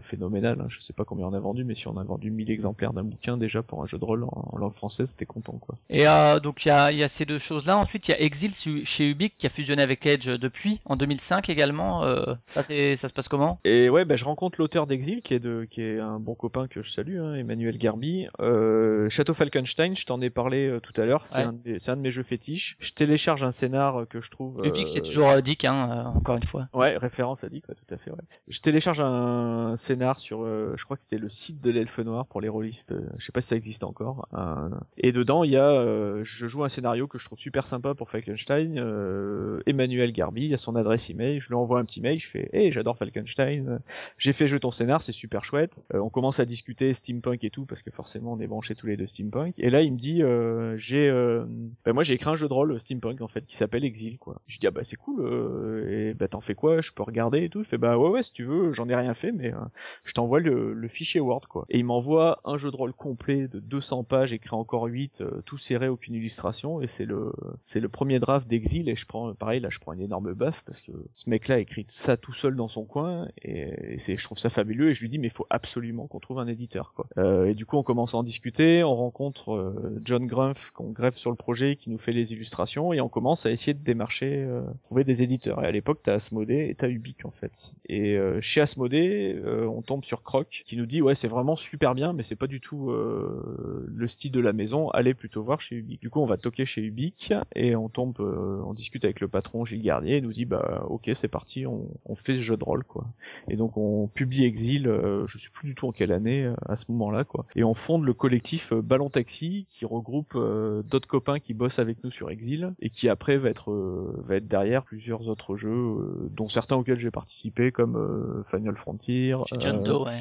phénoménales. 0.01 0.59
Hein. 0.61 0.67
Je 0.69 0.79
sais 0.81 0.93
pas 0.93 1.05
combien 1.05 1.27
on 1.27 1.33
a 1.33 1.39
vendu 1.39 1.63
mais 1.63 1.75
si 1.75 1.87
on 1.87 1.97
a 1.97 1.98
vendu 2.03 2.31
1000 2.31 2.51
exemplaires 2.51 2.93
d'un 2.93 3.03
bouquin 3.03 3.37
déjà 3.37 3.61
pour 3.63 3.81
un 3.83 3.85
jeu 3.85 3.97
de 3.97 4.05
rôle 4.05 4.23
en, 4.23 4.49
en 4.53 4.57
langue 4.57 4.73
française 4.73 5.09
c'était 5.09 5.25
content 5.25 5.53
quoi. 5.59 5.75
Et 5.89 6.07
euh, 6.07 6.39
donc 6.39 6.65
il 6.65 6.69
y 6.69 6.71
a, 6.71 6.91
y 6.91 7.03
a 7.03 7.07
ces 7.07 7.25
deux 7.25 7.37
choses-là. 7.37 7.77
Ensuite 7.77 8.07
il 8.07 8.11
y 8.11 8.13
a 8.13 8.21
Exil 8.21 8.51
chez 8.85 9.09
Ubik 9.09 9.35
qui 9.37 9.47
a 9.47 9.49
fusionné 9.49 9.81
avec 9.81 10.05
Edge 10.05 10.29
depuis 10.29 10.81
en 10.85 10.95
2005 10.95 11.49
également. 11.49 12.03
Euh, 12.03 12.33
ça, 12.47 12.63
se 12.63 13.13
passe 13.13 13.27
comment? 13.27 13.59
Et 13.63 13.89
ouais, 13.89 14.05
bah, 14.05 14.15
je 14.15 14.25
rencontre 14.25 14.59
l'auteur 14.59 14.87
d'Exil, 14.87 15.21
qui 15.21 15.33
est 15.33 15.39
de, 15.39 15.67
qui 15.69 15.81
est 15.81 15.99
un 15.99 16.19
bon 16.19 16.35
copain 16.35 16.67
que 16.67 16.81
je 16.83 16.89
salue, 16.91 17.19
hein, 17.19 17.35
Emmanuel 17.35 17.77
Garbi. 17.77 18.27
Euh, 18.39 19.09
Château 19.09 19.33
Falkenstein, 19.33 19.95
je 19.95 20.05
t'en 20.05 20.21
ai 20.21 20.29
parlé 20.29 20.77
tout 20.83 20.99
à 20.99 21.05
l'heure. 21.05 21.25
C'est 21.27 21.37
Ouais. 21.39 21.43
un, 21.43 21.53
de 21.53 21.59
mes- 21.65 21.79
c'est 21.79 21.91
un 21.91 21.95
de 21.97 22.01
mes 22.01 22.11
jeux 22.11 22.23
fétiches. 22.23 22.75
Je 22.79 22.91
télécharge 22.91 23.43
un 23.43 23.51
scénar 23.51 24.05
que 24.09 24.21
je 24.21 24.29
trouve. 24.29 24.61
Ubik 24.65 24.83
euh, 24.83 24.89
c'est 24.89 25.01
toujours 25.01 25.41
Dick 25.41 25.65
hein, 25.65 26.11
encore 26.15 26.35
une 26.37 26.43
fois. 26.43 26.67
Ouais, 26.73 26.97
référence 26.97 27.43
à 27.43 27.49
Dick, 27.49 27.67
ouais, 27.69 27.75
tout 27.75 27.93
à 27.93 27.97
fait. 27.97 28.11
Ouais. 28.11 28.17
Je 28.47 28.59
télécharge 28.59 28.99
un 29.01 29.75
scénar 29.77 30.19
sur, 30.19 30.43
je 30.45 30.83
crois 30.83 30.97
que 30.97 31.03
c'était 31.03 31.17
le 31.17 31.29
site 31.29 31.61
de 31.61 31.71
l'Elfe 31.71 31.88
Noir 31.97 32.27
pour 32.27 32.41
les 32.41 32.49
rôlistes. 32.49 32.91
euh, 32.93 33.07
je 33.17 33.25
sais 33.25 33.31
pas 33.31 33.41
si 33.41 33.49
ça 33.49 33.55
existe 33.55 33.83
encore. 33.83 34.27
Un- 34.31 34.71
Et 34.97 35.11
dedans, 35.11 35.43
il 35.43 35.51
y 35.51 35.57
a, 35.57 35.69
euh, 35.69 36.21
je 36.23 36.47
joue 36.47 36.63
un 36.63 36.69
scénario 36.69 37.07
que 37.07 37.17
je 37.17 37.25
trouve 37.25 37.37
super 37.39 37.67
sympa 37.67 37.93
pour 37.95 38.09
Falkenstein. 38.09 38.77
Euh, 38.77 39.59
Emmanuel 39.65 40.11
Garbi, 40.11 40.53
à 40.53 40.57
son 40.57 40.75
adresse 40.75 41.09
email, 41.09 41.39
je 41.39 41.47
lui 41.49 41.55
envoie 41.55 41.79
un 41.79 41.85
petit 41.85 42.01
mail, 42.01 42.19
je 42.19 42.27
fais, 42.27 42.49
hey, 42.53 42.71
j'adore 42.71 42.97
Falkenstein. 42.97 43.67
euh, 43.67 43.79
J'ai 44.17 44.33
fait 44.33 44.47
jeu 44.47 44.59
ton 44.59 44.71
scénar, 44.71 45.01
c'est 45.01 45.11
super 45.11 45.43
chouette. 45.43 45.83
Euh, 45.93 45.99
on 45.99 46.09
commence 46.09 46.39
à 46.39 46.45
discuter 46.45 46.93
steampunk 46.93 47.43
et 47.43 47.49
tout 47.49 47.65
parce 47.65 47.81
que 47.81 47.91
forcément 47.91 48.33
on 48.33 48.39
est 48.39 48.47
branchés 48.47 48.75
tous 48.75 48.87
les 48.87 48.97
deux 48.97 49.07
steampunk. 49.07 49.55
Et 49.59 49.69
là, 49.69 49.81
il 49.81 49.93
me 49.93 49.97
dit, 49.97 50.21
euh, 50.23 50.77
j'ai, 50.77 51.09
euh, 51.09 51.45
bah, 51.85 51.93
moi 51.93 52.03
j'ai 52.03 52.13
écrit 52.13 52.29
un 52.29 52.35
jeu 52.35 52.47
de 52.47 52.53
rôle 52.53 52.71
euh, 52.73 52.79
steampunk 52.79 53.21
en 53.21 53.27
fait 53.27 53.45
qui 53.45 53.55
s'appelle 53.55 53.83
Exil 53.83 54.17
quoi. 54.19 54.41
Je 54.47 54.59
dis 54.59 54.67
ah 54.67 54.71
bah 54.71 54.83
c'est 54.83 54.95
cool. 54.95 55.21
euh, 55.25 56.09
et 56.09 56.13
bah 56.13 56.27
t'en 56.27 56.41
fais 56.41 56.55
quoi? 56.55 56.81
Je 56.81 56.91
peux 56.91 57.03
regarder 57.03 57.43
et 57.43 57.49
tout. 57.49 57.59
Il 57.59 57.65
fait 57.65 57.77
bah 57.77 57.97
ouais 57.97 58.09
ouais 58.09 58.23
si 58.23 58.33
tu 58.33 58.43
veux, 58.43 58.71
j'en 58.73 58.87
ai 58.89 58.95
rien 58.95 59.13
fait 59.13 59.31
mais 59.31 59.53
euh, 59.53 59.57
je 60.03 60.13
t'envoie 60.13 60.39
le, 60.39 60.87
fichier 60.89 61.19
Word 61.21 61.41
quoi. 61.47 61.65
Il 61.79 61.85
m'envoie 61.85 62.41
un 62.43 62.57
jeu 62.57 62.71
de 62.71 62.75
rôle 62.75 62.93
complet 62.93 63.47
de 63.47 63.59
200 63.59 64.03
pages 64.03 64.33
écrit 64.33 64.55
encore 64.55 64.83
8, 64.83 65.21
euh, 65.21 65.41
tout 65.45 65.57
serré, 65.57 65.87
aucune 65.87 66.13
illustration 66.13 66.81
et 66.81 66.87
c'est 66.87 67.05
le 67.05 67.31
c'est 67.65 67.79
le 67.79 67.87
premier 67.87 68.19
draft 68.19 68.47
d'Exil 68.47 68.89
et 68.89 68.95
je 68.95 69.05
prends 69.05 69.33
pareil 69.33 69.61
là 69.61 69.69
je 69.69 69.79
prends 69.79 69.93
une 69.93 70.01
énorme 70.01 70.33
baffe 70.33 70.63
parce 70.65 70.81
que 70.81 70.91
ce 71.13 71.29
mec 71.29 71.47
là 71.47 71.55
a 71.55 71.59
écrit 71.59 71.85
ça 71.87 72.17
tout 72.17 72.33
seul 72.33 72.57
dans 72.57 72.67
son 72.67 72.83
coin 72.83 73.29
et, 73.41 73.97
c'est 73.97 74.17
je 74.17 74.23
trouve 74.23 74.37
ça 74.37 74.49
fabuleux 74.49 74.89
et 74.89 74.93
je 74.93 75.01
lui 75.01 75.09
dis 75.09 75.19
mais 75.19 75.27
il 75.27 75.33
faut 75.33 75.47
absolument 75.49 76.07
qu'on 76.07 76.19
trouve 76.19 76.39
un 76.39 76.47
éditeur 76.47 76.91
quoi. 76.93 77.07
Euh, 77.17 77.45
et 77.45 77.53
du 77.53 77.65
coup 77.65 77.77
on 77.77 77.83
commence 77.83 78.13
à 78.13 78.17
en 78.17 78.23
discuter, 78.23 78.83
on 78.83 78.95
rencontre 78.95 79.53
euh, 79.53 80.01
John 80.03 80.27
Grumpf 80.27 80.71
qu'on 80.71 80.89
greffe 80.89 81.15
sur 81.15 81.29
le 81.29 81.37
projet 81.37 81.77
qui 81.77 81.89
nous 81.89 81.97
fait 81.97 82.11
les 82.11 82.33
illustrations 82.33 82.91
et 82.91 82.99
on 82.99 83.09
commence 83.09 83.45
à 83.45 83.51
essayer 83.51 83.73
de 83.73 83.83
démarcher 83.83 84.47
trouver 84.83 85.05
des 85.05 85.23
éditeurs 85.23 85.63
et 85.63 85.67
à 85.67 85.71
l'époque 85.71 85.99
t'as 86.03 86.15
Asmodée 86.15 86.67
et 86.69 86.75
t'as 86.75 86.89
Ubik 86.89 87.25
en 87.25 87.31
fait. 87.31 87.71
Et 87.87 88.17
chez 88.41 88.59
Asmodée 88.59 89.41
on 89.45 89.81
tombe 89.81 90.03
sur 90.03 90.23
Croc 90.23 90.63
qui 90.65 90.75
nous 90.75 90.85
dit 90.85 91.01
ouais 91.01 91.15
c'est 91.15 91.29
vraiment 91.29 91.55
super 91.55 91.68
bien 91.77 92.13
mais 92.13 92.23
c'est 92.23 92.35
pas 92.35 92.47
du 92.47 92.61
tout 92.61 92.91
euh, 92.91 93.85
le 93.87 94.07
style 94.07 94.31
de 94.31 94.39
la 94.39 94.53
maison, 94.53 94.89
allez 94.89 95.13
plutôt 95.13 95.43
voir 95.43 95.61
chez 95.61 95.75
Ubik. 95.75 96.01
Du 96.01 96.09
coup 96.09 96.19
on 96.19 96.25
va 96.25 96.37
toquer 96.37 96.65
chez 96.65 96.81
Ubik 96.81 97.33
et 97.55 97.75
on 97.75 97.89
tombe 97.89 98.15
euh, 98.19 98.61
on 98.65 98.73
discute 98.73 99.05
avec 99.05 99.19
le 99.19 99.27
patron 99.27 99.65
Gilles 99.65 99.81
Garnier 99.81 100.17
et 100.17 100.21
nous 100.21 100.33
dit 100.33 100.45
bah 100.45 100.85
ok 100.89 101.09
c'est 101.13 101.27
parti 101.27 101.65
on, 101.65 101.87
on 102.05 102.15
fait 102.15 102.35
ce 102.35 102.41
jeu 102.41 102.57
de 102.57 102.63
rôle 102.63 102.83
quoi. 102.83 103.05
Et 103.47 103.55
donc 103.55 103.77
on 103.77 104.07
publie 104.07 104.45
Exil, 104.45 104.87
euh, 104.87 105.25
je 105.27 105.37
sais 105.37 105.49
plus 105.51 105.67
du 105.67 105.75
tout 105.75 105.87
en 105.87 105.91
quelle 105.91 106.11
année 106.11 106.45
euh, 106.45 106.55
à 106.67 106.75
ce 106.75 106.85
moment-là 106.89 107.23
quoi. 107.23 107.45
Et 107.55 107.63
on 107.63 107.73
fonde 107.73 108.03
le 108.03 108.13
collectif 108.13 108.73
euh, 108.73 108.81
Ballon 108.81 109.09
Taxi 109.09 109.65
qui 109.69 109.85
regroupe 109.85 110.33
euh, 110.35 110.81
d'autres 110.83 111.07
copains 111.07 111.39
qui 111.39 111.53
bossent 111.53 111.79
avec 111.79 112.03
nous 112.03 112.11
sur 112.11 112.29
Exil 112.29 112.73
et 112.79 112.89
qui 112.89 113.09
après 113.09 113.37
va 113.37 113.49
être 113.49 113.71
euh, 113.71 114.23
va 114.25 114.35
être 114.35 114.47
derrière 114.47 114.83
plusieurs 114.83 115.27
autres 115.27 115.55
jeux 115.55 115.69
euh, 115.69 116.29
dont 116.31 116.47
certains 116.47 116.75
auxquels 116.75 116.99
j'ai 116.99 117.11
participé 117.11 117.71
comme 117.71 117.95
euh, 117.95 118.43
Final 118.43 118.75
Frontier, 118.75 119.35
Chez 119.45 119.57
John 119.59 119.83
Doe 119.83 120.05
ouais. 120.05 120.11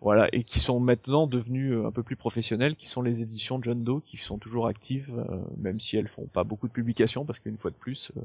voilà 0.00 0.28
et 0.32 0.44
qui 0.44 0.58
sont 0.58 0.80
maintenant 0.98 1.28
euh, 1.32 1.86
un 1.86 1.90
peu 1.92 2.02
plus 2.02 2.16
professionnels 2.16 2.76
qui 2.76 2.86
sont 2.86 3.02
les 3.02 3.22
éditions 3.22 3.60
John 3.62 3.82
Doe 3.84 4.00
qui 4.04 4.16
sont 4.16 4.38
toujours 4.38 4.66
actives 4.66 5.14
euh, 5.30 5.36
même 5.56 5.80
si 5.80 5.96
elles 5.96 6.08
font 6.08 6.26
pas 6.26 6.44
beaucoup 6.44 6.68
de 6.68 6.72
publications 6.72 7.24
parce 7.24 7.38
qu'une 7.38 7.56
fois 7.56 7.70
de 7.70 7.76
plus 7.76 8.12
euh, 8.16 8.20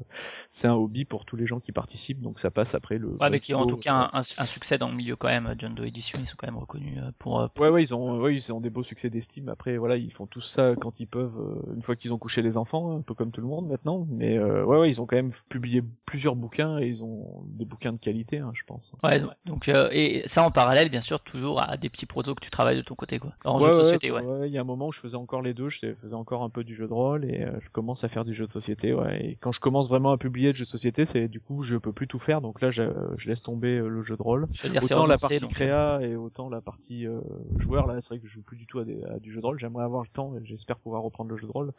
c'est 0.50 0.68
un 0.68 0.74
hobby 0.74 1.04
pour 1.04 1.24
tous 1.24 1.36
les 1.36 1.46
gens 1.46 1.60
qui 1.60 1.72
participent 1.72 2.20
donc 2.20 2.38
ça 2.38 2.50
passe 2.50 2.74
après 2.74 2.98
le 2.98 3.16
Ouais, 3.20 3.30
mais 3.30 3.40
qui 3.40 3.54
ont 3.54 3.60
en 3.60 3.66
tout 3.66 3.76
cas 3.76 3.94
un, 3.94 4.18
un- 4.18 4.18
un 4.18 4.46
succès 4.46 4.78
dans 4.78 4.88
le 4.88 4.94
milieu 4.96 5.16
quand 5.16 5.28
même. 5.28 5.54
John 5.58 5.74
Doe 5.74 5.84
Edition, 5.86 6.18
ils 6.20 6.26
sont 6.26 6.34
quand 6.36 6.46
même 6.46 6.56
reconnus 6.58 6.98
euh, 6.98 7.10
pour. 7.18 7.40
euh, 7.40 7.48
pour- 7.48 7.64
Ouais, 7.64 7.70
ouais, 7.70 7.82
ils 7.82 7.94
ont, 7.94 8.18
ouais, 8.20 8.34
ils 8.34 8.52
ont 8.52 8.60
des 8.60 8.70
beaux 8.70 8.82
succès 8.82 9.08
d'estime. 9.10 9.48
Après, 9.48 9.76
voilà, 9.76 9.96
ils 9.96 10.12
font 10.12 10.26
tout 10.26 10.40
ça 10.40 10.74
quand 10.76 10.98
ils 11.00 11.06
peuvent, 11.06 11.38
euh, 11.38 11.74
une 11.74 11.82
fois 11.82 11.94
qu'ils 11.96 12.12
ont 12.12 12.18
couché 12.18 12.42
les 12.42 12.56
enfants, 12.56 12.96
un 12.96 13.02
peu 13.02 13.14
comme 13.14 13.30
tout 13.30 13.40
le 13.40 13.46
monde 13.46 13.68
maintenant. 13.68 14.06
Mais 14.10 14.36
euh, 14.36 14.64
ouais, 14.64 14.78
ouais, 14.78 14.90
ils 14.90 15.00
ont 15.00 15.06
quand 15.06 15.16
même 15.16 15.30
publié 15.48 15.82
plusieurs 16.06 16.34
bouquins 16.36 16.78
et 16.78 16.86
ils 16.88 17.04
ont 17.04 17.42
des 17.46 17.64
bouquins 17.64 17.92
de 17.92 17.98
qualité, 17.98 18.38
hein, 18.38 18.50
je 18.54 18.62
pense. 18.66 18.92
Ouais, 19.02 19.22
donc- 19.46 19.68
euh, 19.68 19.88
et 19.92 20.22
ça 20.26 20.42
en 20.42 20.50
parallèle, 20.50 20.88
bien 20.90 21.00
sûr, 21.00 21.20
toujours 21.20 21.62
à 21.62 21.76
des 21.76 21.88
petits 21.88 22.06
protos 22.06 22.34
que 22.34 22.40
tu 22.44 22.50
travailles 22.50 22.63
de 22.72 22.82
ton 22.82 22.94
côté, 22.94 23.18
quoi. 23.18 23.32
En 23.44 23.60
ouais, 23.60 23.66
jeu 23.66 23.70
de 23.72 23.76
ouais, 23.76 23.82
société, 23.84 24.10
ouais. 24.10 24.20
ouais. 24.22 24.48
Il 24.48 24.52
y 24.52 24.58
a 24.58 24.60
un 24.60 24.64
moment 24.64 24.88
où 24.88 24.92
je 24.92 25.00
faisais 25.00 25.16
encore 25.16 25.42
les 25.42 25.54
deux, 25.54 25.68
je 25.68 25.94
faisais 26.00 26.14
encore 26.14 26.42
un 26.42 26.50
peu 26.50 26.64
du 26.64 26.74
jeu 26.74 26.86
de 26.88 26.92
rôle 26.92 27.24
et 27.24 27.42
euh, 27.42 27.52
je 27.60 27.68
commence 27.70 28.04
à 28.04 28.08
faire 28.08 28.24
du 28.24 28.32
jeu 28.34 28.44
de 28.44 28.50
société. 28.50 28.94
Ouais. 28.94 29.24
Et 29.24 29.36
quand 29.40 29.52
je 29.52 29.60
commence 29.60 29.88
vraiment 29.88 30.10
à 30.10 30.18
publier 30.18 30.50
de 30.52 30.56
jeu 30.56 30.64
de 30.64 30.70
société, 30.70 31.04
c'est 31.04 31.28
du 31.28 31.40
coup 31.40 31.62
je 31.62 31.76
peux 31.76 31.92
plus 31.92 32.06
tout 32.08 32.18
faire. 32.18 32.40
Donc 32.40 32.60
là, 32.60 32.70
je, 32.70 32.82
je 33.18 33.28
laisse 33.28 33.42
tomber 33.42 33.78
euh, 33.78 33.88
le 33.88 34.02
jeu 34.02 34.16
de 34.16 34.22
rôle. 34.22 34.46
Je 34.52 34.62
veux 34.62 34.68
dire, 34.70 34.82
c'est 34.82 34.94
autant 34.94 35.06
la 35.06 35.18
partie 35.18 35.38
donc, 35.40 35.50
euh, 35.50 35.54
créa 35.54 35.98
et 36.02 36.16
autant 36.16 36.48
la 36.48 36.60
partie 36.60 37.06
euh, 37.06 37.20
joueur 37.56 37.86
là 37.86 38.00
c'est 38.00 38.08
vrai 38.10 38.18
que 38.18 38.26
je 38.26 38.32
joue 38.34 38.42
plus 38.42 38.56
du 38.56 38.66
tout 38.66 38.78
à, 38.78 38.84
des- 38.84 39.02
à 39.04 39.18
du 39.18 39.30
jeu 39.32 39.40
de 39.40 39.46
rôle 39.46 39.58
j'aimerais 39.58 39.84
avoir 39.84 40.02
le 40.02 40.08
temps 40.08 40.34
et 40.36 40.44
j'espère 40.44 40.78
pouvoir 40.78 41.02
reprendre 41.02 41.30
le 41.30 41.36
jeu 41.36 41.46
de 41.46 41.52
rôle 41.52 41.72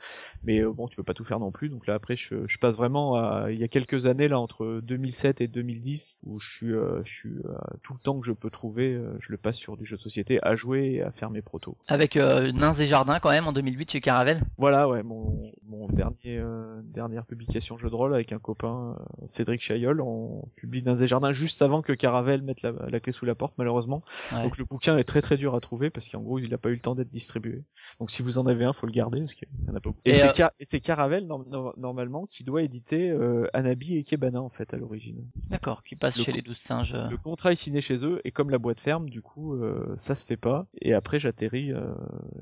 mais 0.43 0.59
euh, 0.59 0.71
bon 0.71 0.87
tu 0.87 0.95
peux 0.95 1.03
pas 1.03 1.13
tout 1.13 1.23
faire 1.25 1.39
non 1.39 1.51
plus 1.51 1.69
donc 1.69 1.87
là 1.87 1.93
après 1.95 2.15
je, 2.15 2.47
je 2.47 2.57
passe 2.57 2.77
vraiment 2.77 3.15
à 3.15 3.51
il 3.51 3.59
y 3.59 3.63
a 3.63 3.67
quelques 3.67 4.05
années 4.05 4.27
là 4.27 4.39
entre 4.39 4.81
2007 4.83 5.41
et 5.41 5.47
2010 5.47 6.17
où 6.25 6.39
je 6.39 6.49
suis 6.55 6.71
euh, 6.73 7.01
je 7.03 7.11
suis 7.13 7.35
tout 7.81 7.93
le 7.93 7.99
temps 7.99 8.19
que 8.19 8.25
je 8.25 8.31
peux 8.33 8.49
trouver 8.49 8.99
je 9.19 9.31
le 9.31 9.37
passe 9.37 9.57
sur 9.57 9.77
du 9.77 9.85
jeu 9.85 9.97
de 9.97 10.01
société 10.01 10.39
à 10.43 10.55
jouer 10.55 10.74
et 10.75 11.01
à 11.01 11.11
faire 11.11 11.29
mes 11.29 11.41
protos 11.41 11.77
Avec 11.87 12.17
euh, 12.17 12.51
Nains 12.51 12.73
et 12.73 12.85
Jardins 12.85 13.19
quand 13.19 13.29
même 13.31 13.47
en 13.47 13.53
2008 13.53 13.91
chez 13.91 14.01
Caravel. 14.01 14.41
voilà 14.57 14.87
ouais 14.89 15.03
mon, 15.03 15.39
mon 15.67 15.87
dernier 15.87 16.37
euh, 16.37 16.81
dernière 16.83 17.25
publication 17.25 17.77
jeu 17.77 17.89
de 17.89 17.95
rôle 17.95 18.13
avec 18.13 18.31
un 18.31 18.39
copain 18.39 18.95
euh, 18.99 19.25
Cédric 19.27 19.61
Chaillol 19.61 20.01
on 20.01 20.43
publie 20.55 20.81
dans 20.81 20.95
des 20.95 21.07
jardins 21.07 21.31
juste 21.31 21.61
avant 21.61 21.81
que 21.81 21.93
Caravel 21.93 22.41
mette 22.41 22.61
la, 22.61 22.71
la 22.89 22.99
clé 22.99 23.11
sous 23.11 23.25
la 23.25 23.35
porte 23.35 23.53
malheureusement 23.57 24.03
Ouais. 24.33 24.43
donc 24.43 24.57
le 24.57 24.65
bouquin 24.65 24.97
est 24.97 25.03
très 25.03 25.21
très 25.21 25.37
dur 25.37 25.55
à 25.55 25.59
trouver 25.61 25.89
parce 25.89 26.09
qu'en 26.09 26.19
gros 26.21 26.39
il 26.39 26.49
n'a 26.49 26.57
pas 26.57 26.69
eu 26.69 26.73
le 26.73 26.79
temps 26.79 26.95
d'être 26.95 27.11
distribué. 27.11 27.63
Donc 27.99 28.11
si 28.11 28.21
vous 28.21 28.37
en 28.37 28.47
avez 28.47 28.65
un, 28.65 28.73
faut 28.73 28.87
le 28.87 28.91
garder 28.91 29.19
parce 29.19 29.33
qu'il 29.35 29.47
y 29.67 29.69
en 29.69 29.75
a 29.75 29.79
pas 29.79 29.89
beaucoup. 29.89 29.99
Et, 30.05 30.11
Et, 30.11 30.15
c'est 30.15 30.33
Car- 30.33 30.51
et 30.59 30.65
c'est 30.65 30.79
Caravel 30.79 31.25
norm- 31.27 31.45
norm- 31.49 31.73
normalement 31.77 32.25
qui 32.25 32.43
doit 32.43 32.61
éditer 32.63 33.09
euh, 33.09 33.47
Anabi 33.53 33.95
et 33.97 34.03
Kebana 34.03 34.41
en 34.41 34.49
fait 34.49 34.73
à 34.73 34.77
l'origine. 34.77 35.23
D'accord, 35.49 35.83
qui 35.83 35.95
passe 35.95 36.17
Le 36.17 36.23
chez 36.23 36.31
les 36.31 36.41
douze 36.41 36.57
singes. 36.57 36.95
Le 36.95 37.17
contrat 37.17 37.51
est 37.51 37.55
signé 37.55 37.81
chez 37.81 38.03
eux 38.05 38.21
et 38.25 38.31
comme 38.31 38.49
la 38.49 38.57
boîte 38.57 38.79
ferme, 38.79 39.09
du 39.09 39.21
coup 39.21 39.53
euh, 39.55 39.93
ça 39.97 40.15
se 40.15 40.25
fait 40.25 40.37
pas. 40.37 40.54
Et 40.81 40.93
après 40.93 41.19
j'atterris 41.19 41.71
euh, 41.71 41.81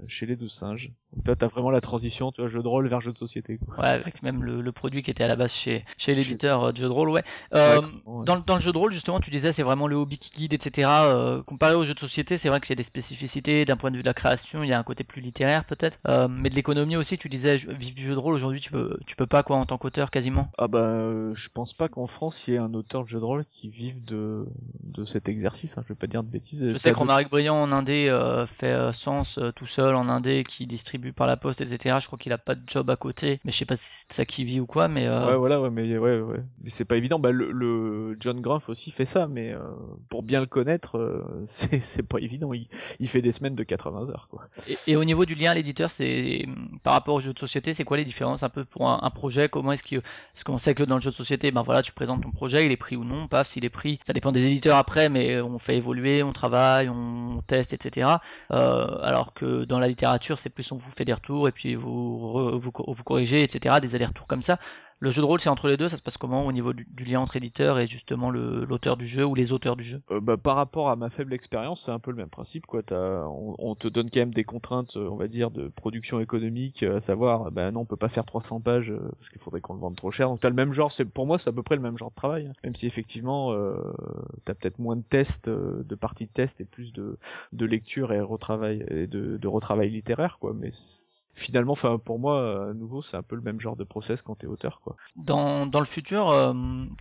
chez 0.07 0.25
les 0.25 0.35
douze 0.35 0.53
singes. 0.53 0.91
Donc 1.15 1.27
là 1.27 1.35
t'as 1.35 1.47
vraiment 1.47 1.69
la 1.71 1.81
transition, 1.81 2.31
tu 2.31 2.41
vois, 2.41 2.49
jeu 2.49 2.61
de 2.63 2.67
rôle 2.67 2.87
vers 2.87 3.01
jeu 3.01 3.11
de 3.13 3.17
société. 3.17 3.57
Quoi. 3.57 3.83
Ouais, 3.83 3.89
avec 3.89 4.23
même 4.23 4.43
le, 4.43 4.61
le 4.61 4.71
produit 4.71 5.03
qui 5.03 5.11
était 5.11 5.23
à 5.23 5.27
la 5.27 5.35
base 5.35 5.51
chez, 5.51 5.85
chez 5.97 6.15
l'éditeur 6.15 6.63
euh, 6.63 6.71
de 6.71 6.77
jeu 6.77 6.87
de 6.87 6.91
rôle, 6.93 7.09
ouais. 7.09 7.23
Euh, 7.53 7.81
Ouais, 7.81 7.85
ouais. 8.05 8.25
dans, 8.25 8.35
le- 8.35 8.41
dans 8.41 8.55
le 8.55 8.61
jeu 8.61 8.71
de 8.71 8.77
rôle, 8.77 8.91
justement, 8.91 9.19
tu 9.19 9.29
disais 9.29 9.53
c'est 9.53 9.63
vraiment 9.63 9.87
le 9.87 9.95
hobby 9.95 10.17
qui 10.17 10.31
guide, 10.31 10.53
etc. 10.53 10.89
Euh, 10.89 11.43
comparé 11.43 11.75
aux 11.75 11.83
jeux 11.83 11.93
de 11.93 11.99
société, 11.99 12.37
c'est 12.37 12.49
vrai 12.49 12.59
y 12.67 12.71
a 12.71 12.75
des 12.75 12.83
spécificités 12.83 13.65
d'un 13.65 13.77
point 13.77 13.91
de 13.91 13.97
vue 13.97 14.01
de 14.03 14.07
la 14.07 14.13
création, 14.13 14.63
il 14.63 14.69
y 14.69 14.73
a 14.73 14.79
un 14.79 14.83
côté 14.83 15.03
plus 15.03 15.21
littéraire 15.21 15.65
peut-être, 15.65 15.99
mais 16.29 16.49
de 16.49 16.55
l'économie 16.55 16.95
aussi. 16.97 17.17
Tu 17.17 17.29
disais 17.29 17.57
vivre 17.57 17.95
du 17.95 18.03
jeu 18.05 18.13
de 18.13 18.19
rôle 18.19 18.33
aujourd'hui, 18.33 18.59
tu 18.61 18.71
peux, 18.71 18.97
tu 19.05 19.15
peux 19.15 19.27
pas 19.27 19.43
quoi 19.43 19.57
en 19.57 19.65
tant 19.65 19.77
qu'auteur 19.77 20.09
quasiment. 20.11 20.49
Ah 20.57 20.67
bah 20.67 21.33
je 21.33 21.49
pense 21.49 21.73
pas 21.73 21.87
qu'en 21.89 22.03
France 22.07 22.47
il 22.47 22.51
y 22.51 22.55
ait 22.55 22.59
un 22.59 22.73
auteur 22.73 23.03
de 23.03 23.07
jeu 23.09 23.19
de 23.19 23.25
rôle 23.25 23.45
qui 23.51 23.69
vive 23.69 24.03
de 24.03 24.45
de 24.83 25.05
cet 25.05 25.29
exercice. 25.29 25.77
Hein. 25.77 25.83
je 25.83 25.89
vais 25.93 25.97
pas 25.99 26.07
dire 26.07 26.23
de 26.23 26.29
bêtises. 26.29 26.67
Je 26.71 26.77
sais 26.77 26.91
que 26.91 26.97
Romaric 26.97 27.29
Briand 27.29 27.55
en 27.55 27.71
Indé 27.71 28.02
euh, 28.09 28.45
fait 28.45 28.71
euh, 28.71 28.91
Sens 28.91 29.37
euh, 29.37 29.51
tout 29.51 29.67
seul 29.67 29.95
en 29.95 30.09
Indé 30.09 30.43
qui 30.43 30.67
distribue 30.67 31.13
par 31.13 31.27
la 31.27 31.37
poste, 31.37 31.61
etc. 31.61 31.97
Je 31.99 32.07
crois 32.07 32.17
qu'il 32.17 32.33
a 32.33 32.37
pas 32.37 32.55
de 32.55 32.63
job 32.67 32.89
à 32.89 32.95
côté, 32.95 33.39
mais 33.45 33.51
je 33.51 33.57
sais 33.57 33.65
pas 33.65 33.75
si 33.75 33.87
c'est 33.91 34.13
ça 34.13 34.25
qui 34.25 34.43
vit 34.43 34.59
ou 34.59 34.65
quoi, 34.65 34.87
mais 34.87 35.07
Ouais, 35.07 35.37
voilà, 35.37 35.61
ouais, 35.61 35.69
mais 35.69 35.97
ouais, 35.97 36.19
ouais. 36.19 36.39
Mais 36.63 36.69
c'est 36.69 36.85
pas 36.85 36.97
évident. 36.97 37.19
Bah, 37.19 37.31
le, 37.31 37.51
le 37.51 38.17
John 38.19 38.41
Gruff 38.41 38.69
aussi 38.69 38.91
fait 38.91 39.05
ça, 39.05 39.27
mais 39.27 39.53
pour 40.09 40.23
bien 40.23 40.39
le 40.39 40.47
connaître, 40.47 41.23
c'est 41.45 41.79
c'est 41.81 42.03
pas 42.03 42.19
évident. 42.19 42.53
Il, 42.53 42.67
il 42.99 43.07
fait 43.07 43.21
des 43.21 43.31
semaines 43.31 43.55
de 43.55 43.63
80 43.63 44.09
heures, 44.09 44.27
quoi. 44.29 44.47
Et, 44.67 44.77
et 44.87 44.95
au 44.95 45.03
niveau 45.03 45.25
du 45.25 45.35
lien 45.35 45.51
à 45.51 45.53
l'éditeur, 45.53 45.91
c'est 45.91 46.45
par 46.83 46.93
rapport 46.93 47.15
au 47.15 47.19
jeu 47.19 47.33
de 47.33 47.39
société, 47.39 47.73
c'est 47.73 47.83
quoi 47.83 47.97
les 47.97 48.05
différences 48.05 48.43
un 48.43 48.49
peu 48.49 48.65
pour 48.65 48.89
un, 48.89 48.99
un 49.01 49.09
projet? 49.09 49.49
Comment 49.49 49.71
est-ce 49.71 49.83
est-ce 49.95 50.43
qu'on 50.43 50.57
sait 50.57 50.75
que 50.75 50.83
dans 50.83 50.95
le 50.95 51.01
jeu 51.01 51.11
de 51.11 51.15
société, 51.15 51.51
ben 51.51 51.61
voilà, 51.61 51.81
tu 51.81 51.91
présentes 51.91 52.23
ton 52.23 52.31
projet, 52.31 52.65
il 52.65 52.71
est 52.71 52.77
pris 52.77 52.95
ou 52.95 53.03
non, 53.03 53.27
paf, 53.27 53.47
s'il 53.47 53.65
est 53.65 53.69
pris, 53.69 53.99
ça 54.05 54.13
dépend 54.13 54.31
des 54.31 54.45
éditeurs 54.45 54.77
après, 54.77 55.09
mais 55.09 55.41
on 55.41 55.59
fait 55.59 55.77
évoluer, 55.77 56.23
on 56.23 56.33
travaille, 56.33 56.89
on 56.89 57.41
teste, 57.45 57.73
etc. 57.73 57.92
Euh, 58.01 58.97
alors 59.01 59.33
que 59.33 59.65
dans 59.65 59.79
la 59.79 59.87
littérature, 59.87 60.39
c'est 60.39 60.49
plus 60.49 60.71
on 60.71 60.77
vous 60.77 60.91
fait 60.91 61.05
des 61.05 61.13
retours 61.13 61.47
et 61.47 61.51
puis 61.51 61.75
vous 61.75 62.59
vous 62.59 63.03
corrigez, 63.03 63.43
etc. 63.43 63.79
Des 63.81 63.95
allers-retours 63.95 64.27
comme 64.27 64.41
ça. 64.41 64.59
Le 65.03 65.11
jeu 65.11 65.21
de 65.21 65.27
rôle, 65.27 65.41
c'est 65.41 65.49
entre 65.49 65.67
les 65.67 65.75
deux, 65.75 65.89
ça 65.89 65.97
se 65.97 66.01
passe 66.01 66.15
comment 66.15 66.45
au 66.45 66.53
niveau 66.53 66.71
du, 66.71 67.03
lien 67.03 67.19
entre 67.19 67.35
éditeur 67.35 67.77
et 67.77 67.87
justement 67.87 68.31
l'auteur 68.31 68.95
du 68.95 69.05
jeu 69.05 69.25
ou 69.25 69.35
les 69.35 69.51
auteurs 69.51 69.75
du 69.75 69.83
jeu? 69.83 70.01
Euh, 70.11 70.21
bah, 70.21 70.37
par 70.37 70.55
rapport 70.55 70.89
à 70.89 70.95
ma 70.95 71.09
faible 71.09 71.33
expérience, 71.33 71.83
c'est 71.83 71.91
un 71.91 71.99
peu 71.99 72.11
le 72.11 72.15
même 72.15 72.29
principe, 72.29 72.65
quoi. 72.65 72.83
T'as, 72.83 73.25
on, 73.27 73.75
te 73.75 73.89
donne 73.89 74.09
quand 74.09 74.21
même 74.21 74.33
des 74.33 74.45
contraintes, 74.45 74.95
euh, 74.95 75.09
on 75.11 75.17
va 75.17 75.27
dire, 75.27 75.51
de 75.51 75.67
production 75.67 76.21
économique, 76.21 76.83
euh, 76.83 76.95
à 76.95 77.01
savoir, 77.01 77.51
ben 77.51 77.71
non, 77.71 77.81
on 77.81 77.85
peut 77.85 77.97
pas 77.97 78.07
faire 78.07 78.25
300 78.25 78.61
pages 78.61 78.91
euh, 78.91 79.11
parce 79.19 79.27
qu'il 79.27 79.41
faudrait 79.41 79.59
qu'on 79.59 79.73
le 79.73 79.81
vende 79.81 79.97
trop 79.97 80.09
cher. 80.09 80.29
Donc 80.29 80.39
t'as 80.39 80.47
le 80.47 80.55
même 80.55 80.71
genre, 80.71 80.89
c'est 80.89 81.03
pour 81.03 81.27
moi, 81.27 81.37
c'est 81.37 81.49
à 81.49 81.53
peu 81.53 81.63
près 81.63 81.75
le 81.75 81.81
même 81.81 81.97
genre 81.97 82.11
de 82.11 82.15
travail, 82.15 82.47
hein. 82.47 82.53
même 82.63 82.73
si 82.73 82.87
effectivement, 82.87 83.51
euh, 83.51 83.75
t'as 84.45 84.53
peut-être 84.53 84.79
moins 84.79 84.95
de 84.95 85.03
tests, 85.03 85.49
de 85.49 85.95
parties 85.95 86.27
de 86.27 86.31
tests 86.31 86.61
et 86.61 86.65
plus 86.65 86.93
de, 86.93 87.17
lecture 87.51 88.13
et 88.13 88.21
retravail 88.21 88.85
et 88.89 89.07
de, 89.07 89.47
retravail 89.47 89.89
littéraire, 89.89 90.37
quoi. 90.39 90.53
Mais 90.57 90.69
finalement, 91.33 91.73
enfin, 91.73 91.97
pour 91.99 92.19
moi, 92.19 92.69
à 92.69 92.73
nouveau, 92.73 93.01
c'est 93.01 93.17
un 93.17 93.23
peu 93.23 93.35
le 93.35 93.41
même 93.41 93.59
genre 93.59 93.75
de 93.75 93.83
process 93.83 94.21
quand 94.21 94.35
t'es 94.35 94.47
auteur, 94.47 94.81
quoi. 94.81 94.95
Dans, 95.15 95.67
dans 95.67 95.79
le 95.79 95.85
futur, 95.85 96.29
euh, 96.31 96.53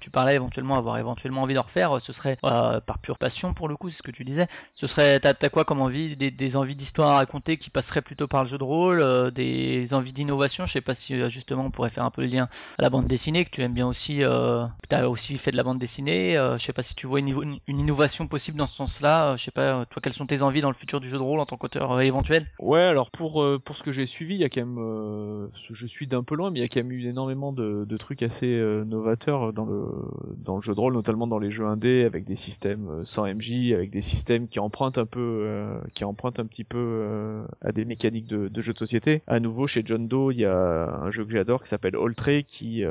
tu 0.02 0.10
parlais 0.10 0.34
éventuellement 0.34 0.76
avoir 0.76 0.98
éventuellement 0.98 1.40
envie 1.42 1.54
d'en 1.54 1.62
refaire, 1.62 1.98
ce 2.02 2.12
serait 2.12 2.36
euh, 2.44 2.78
par 2.80 2.98
pure 2.98 3.16
passion 3.16 3.54
pour 3.54 3.68
le 3.68 3.76
coup, 3.76 3.88
c'est 3.88 3.96
ce 3.96 4.02
que 4.02 4.10
tu 4.10 4.22
disais. 4.24 4.48
Ce 4.74 4.86
serait, 4.86 5.18
t'as, 5.18 5.32
t'as 5.32 5.48
quoi 5.48 5.64
comme 5.64 5.80
envie? 5.80 6.14
Des, 6.14 6.30
des 6.30 6.56
envies 6.56 6.76
d'histoire 6.76 7.12
à 7.12 7.14
raconter 7.16 7.56
qui 7.56 7.70
passeraient 7.70 8.02
plutôt 8.02 8.28
par 8.28 8.42
le 8.42 8.48
jeu 8.50 8.58
de 8.58 8.64
rôle, 8.64 9.00
euh, 9.00 9.30
des 9.30 9.94
envies 9.94 10.12
d'innovation? 10.12 10.66
Je 10.66 10.72
sais 10.72 10.82
pas 10.82 10.92
si 10.94 11.14
euh, 11.14 11.30
justement 11.30 11.64
on 11.64 11.70
pourrait 11.70 11.88
faire 11.88 12.04
un 12.04 12.10
peu 12.10 12.20
le 12.20 12.28
lien 12.28 12.48
à 12.78 12.82
la 12.82 12.90
bande 12.90 13.06
dessinée 13.06 13.46
que 13.46 13.50
tu 13.50 13.62
aimes 13.62 13.72
bien 13.72 13.86
aussi. 13.86 14.22
Euh, 14.22 14.66
que 14.82 14.88
t'as 14.88 15.06
aussi 15.08 15.38
fait 15.38 15.50
de 15.50 15.56
la 15.56 15.62
bande 15.62 15.78
dessinée. 15.78 16.36
Euh, 16.36 16.58
je 16.58 16.64
sais 16.64 16.74
pas 16.74 16.82
si 16.82 16.94
tu 16.94 17.06
vois 17.06 17.20
une, 17.20 17.24
niveau- 17.26 17.42
une 17.44 17.80
innovation 17.80 18.26
possible 18.28 18.58
dans 18.58 18.66
ce 18.66 18.74
sens-là. 18.76 19.32
Euh, 19.32 19.36
je 19.38 19.44
sais 19.44 19.50
pas, 19.50 19.80
euh, 19.80 19.84
toi 19.86 20.02
quelles 20.02 20.12
sont 20.12 20.26
tes 20.26 20.42
envies 20.42 20.60
dans 20.60 20.70
le 20.70 20.76
futur 20.76 21.00
du 21.00 21.08
jeu 21.08 21.16
de 21.16 21.22
rôle 21.22 21.40
en 21.40 21.46
tant 21.46 21.56
qu'auteur 21.56 21.92
euh, 21.92 22.00
éventuel? 22.00 22.46
Ouais, 22.58 22.80
alors 22.82 23.10
pour 23.10 23.42
euh, 23.42 23.58
pour 23.58 23.76
ce 23.76 23.82
que 23.82 23.90
j'ai 23.92 24.06
il 24.30 24.40
y 24.40 24.44
a 24.44 24.48
quand 24.48 24.60
même, 24.60 24.78
euh, 24.78 25.48
je 25.70 25.86
suis 25.86 26.06
d'un 26.06 26.22
peu 26.22 26.34
loin, 26.34 26.50
mais 26.50 26.60
il 26.60 26.62
y 26.62 26.64
a 26.64 26.68
quand 26.68 26.80
même 26.80 26.92
eu 26.92 27.06
énormément 27.06 27.52
de, 27.52 27.96
trucs 27.96 28.22
assez 28.22 28.46
euh, 28.46 28.84
novateurs 28.84 29.52
dans 29.52 29.64
le 29.64 29.84
dans 30.36 30.56
le 30.56 30.60
jeu 30.60 30.74
de 30.74 30.80
rôle, 30.80 30.94
notamment 30.94 31.26
dans 31.26 31.38
les 31.38 31.50
jeux 31.50 31.66
indés, 31.66 32.04
avec 32.04 32.24
des 32.24 32.36
systèmes 32.36 32.88
euh, 32.88 33.04
sans 33.04 33.26
MJ, 33.26 33.72
avec 33.72 33.90
des 33.90 34.02
systèmes 34.02 34.48
qui 34.48 34.58
empruntent 34.60 34.98
un 34.98 35.06
peu, 35.06 35.46
qui 35.94 36.04
empruntent 36.04 36.40
un 36.40 36.46
petit 36.46 36.64
peu 36.64 37.44
à 37.60 37.72
des 37.72 37.84
mécaniques 37.84 38.26
de, 38.26 38.48
de 38.48 38.60
jeux 38.60 38.72
de 38.72 38.78
société. 38.78 39.22
À 39.26 39.40
nouveau, 39.40 39.66
chez 39.66 39.82
John 39.84 40.08
Doe, 40.08 40.32
il 40.32 40.40
y 40.40 40.44
a 40.44 41.00
un 41.02 41.10
jeu 41.10 41.24
que 41.24 41.32
j'adore 41.32 41.62
qui 41.62 41.68
s'appelle 41.68 41.94
Tray, 42.16 42.44
qui 42.44 42.84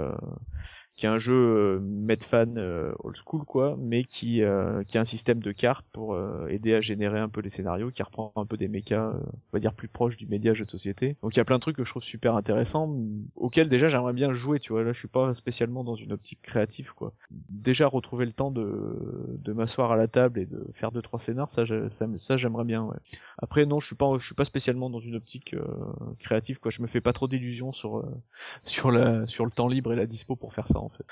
qui 1.02 1.08
est 1.08 1.10
un 1.10 1.18
jeu 1.18 1.34
euh, 1.34 1.80
Medfan 1.82 2.58
euh, 2.58 2.93
old 2.99 3.16
school 3.16 3.43
quoi, 3.43 3.76
mais 3.80 4.04
qui 4.04 4.43
euh, 4.43 4.84
qui 4.84 4.99
a 4.99 5.02
un 5.02 5.06
système 5.06 5.39
de 5.39 5.52
cartes 5.52 5.88
pour 5.91 6.16
aider 6.47 6.76
à 6.76 6.82
générer 6.82 7.18
un 7.18 7.28
peu 7.28 7.41
les 7.41 7.49
scénarios, 7.49 7.89
qui 7.89 8.04
reprend 8.04 8.32
un 8.36 8.45
peu 8.45 8.56
des 8.56 8.70
euh, 8.91 9.12
on 9.12 9.52
va 9.52 9.60
dire 9.60 9.74
plus 9.74 9.88
proches 9.88 10.18
du 10.18 10.28
média 10.28 10.54
jeu 10.54 10.64
de 10.64 10.70
société. 10.70 11.18
Donc 11.24 11.36
il 11.36 11.38
y 11.38 11.39
a 11.39 11.45
plein 11.45 11.56
de 11.56 11.62
trucs 11.62 11.76
que 11.76 11.84
je 11.84 11.89
trouve 11.89 12.04
super 12.04 12.36
intéressants, 12.36 12.95
auxquels 13.36 13.68
déjà 13.68 13.88
j'aimerais 13.88 14.14
bien 14.14 14.32
jouer, 14.32 14.60
tu 14.60 14.74
vois. 14.74 14.84
Là 14.84 14.91
je 14.91 14.99
suis 14.99 15.08
pas 15.08 15.34
spécialement 15.34 15.84
dans 15.84 15.95
une 15.95 16.14
optique 16.14 16.43
créative 16.43 16.93
quoi. 16.93 17.14
Déjà 17.49 17.88
retrouver 17.88 18.28
le 18.28 18.32
temps 18.32 18.52
de 18.52 19.39
de 19.39 19.54
m'asseoir 19.54 19.91
à 19.91 19.95
la 19.95 20.08
table 20.08 20.39
et 20.39 20.45
de 20.45 20.68
faire 20.76 20.91
deux 20.91 21.02
trois 21.02 21.18
scénars, 21.18 21.49
ça 21.49 21.66
ça, 21.89 22.06
ça 22.20 22.38
j'aimerais 22.38 22.66
bien. 22.66 22.84
Ouais. 22.84 22.97
Après 23.39 23.66
non, 23.66 23.80
je 23.80 23.88
suis 23.88 23.95
pas 23.95 24.20
je 24.20 24.26
suis 24.28 24.36
pas 24.36 24.45
spécialement 24.45 24.91
dans 24.91 24.99
une 24.99 25.16
optique 25.16 25.56
euh, 25.56 25.66
créative 26.20 26.60
quoi. 26.60 26.70
Je 26.70 26.84
me 26.84 26.88
fais 26.88 27.02
pas 27.02 27.12
trop 27.12 27.28
d'illusions 27.28 27.72
sur 27.72 27.97
euh, 27.97 28.06
sur 28.66 28.91
la 28.91 29.26
sur 29.26 29.45
le 29.45 29.52
temps 29.52 29.68
libre 29.68 29.93
et 29.93 29.95
la 29.95 30.06
dispo 30.06 30.36
pour 30.36 30.54
faire 30.54 30.68
ça 30.68 30.78
en 30.80 30.91
fait. 30.92 31.04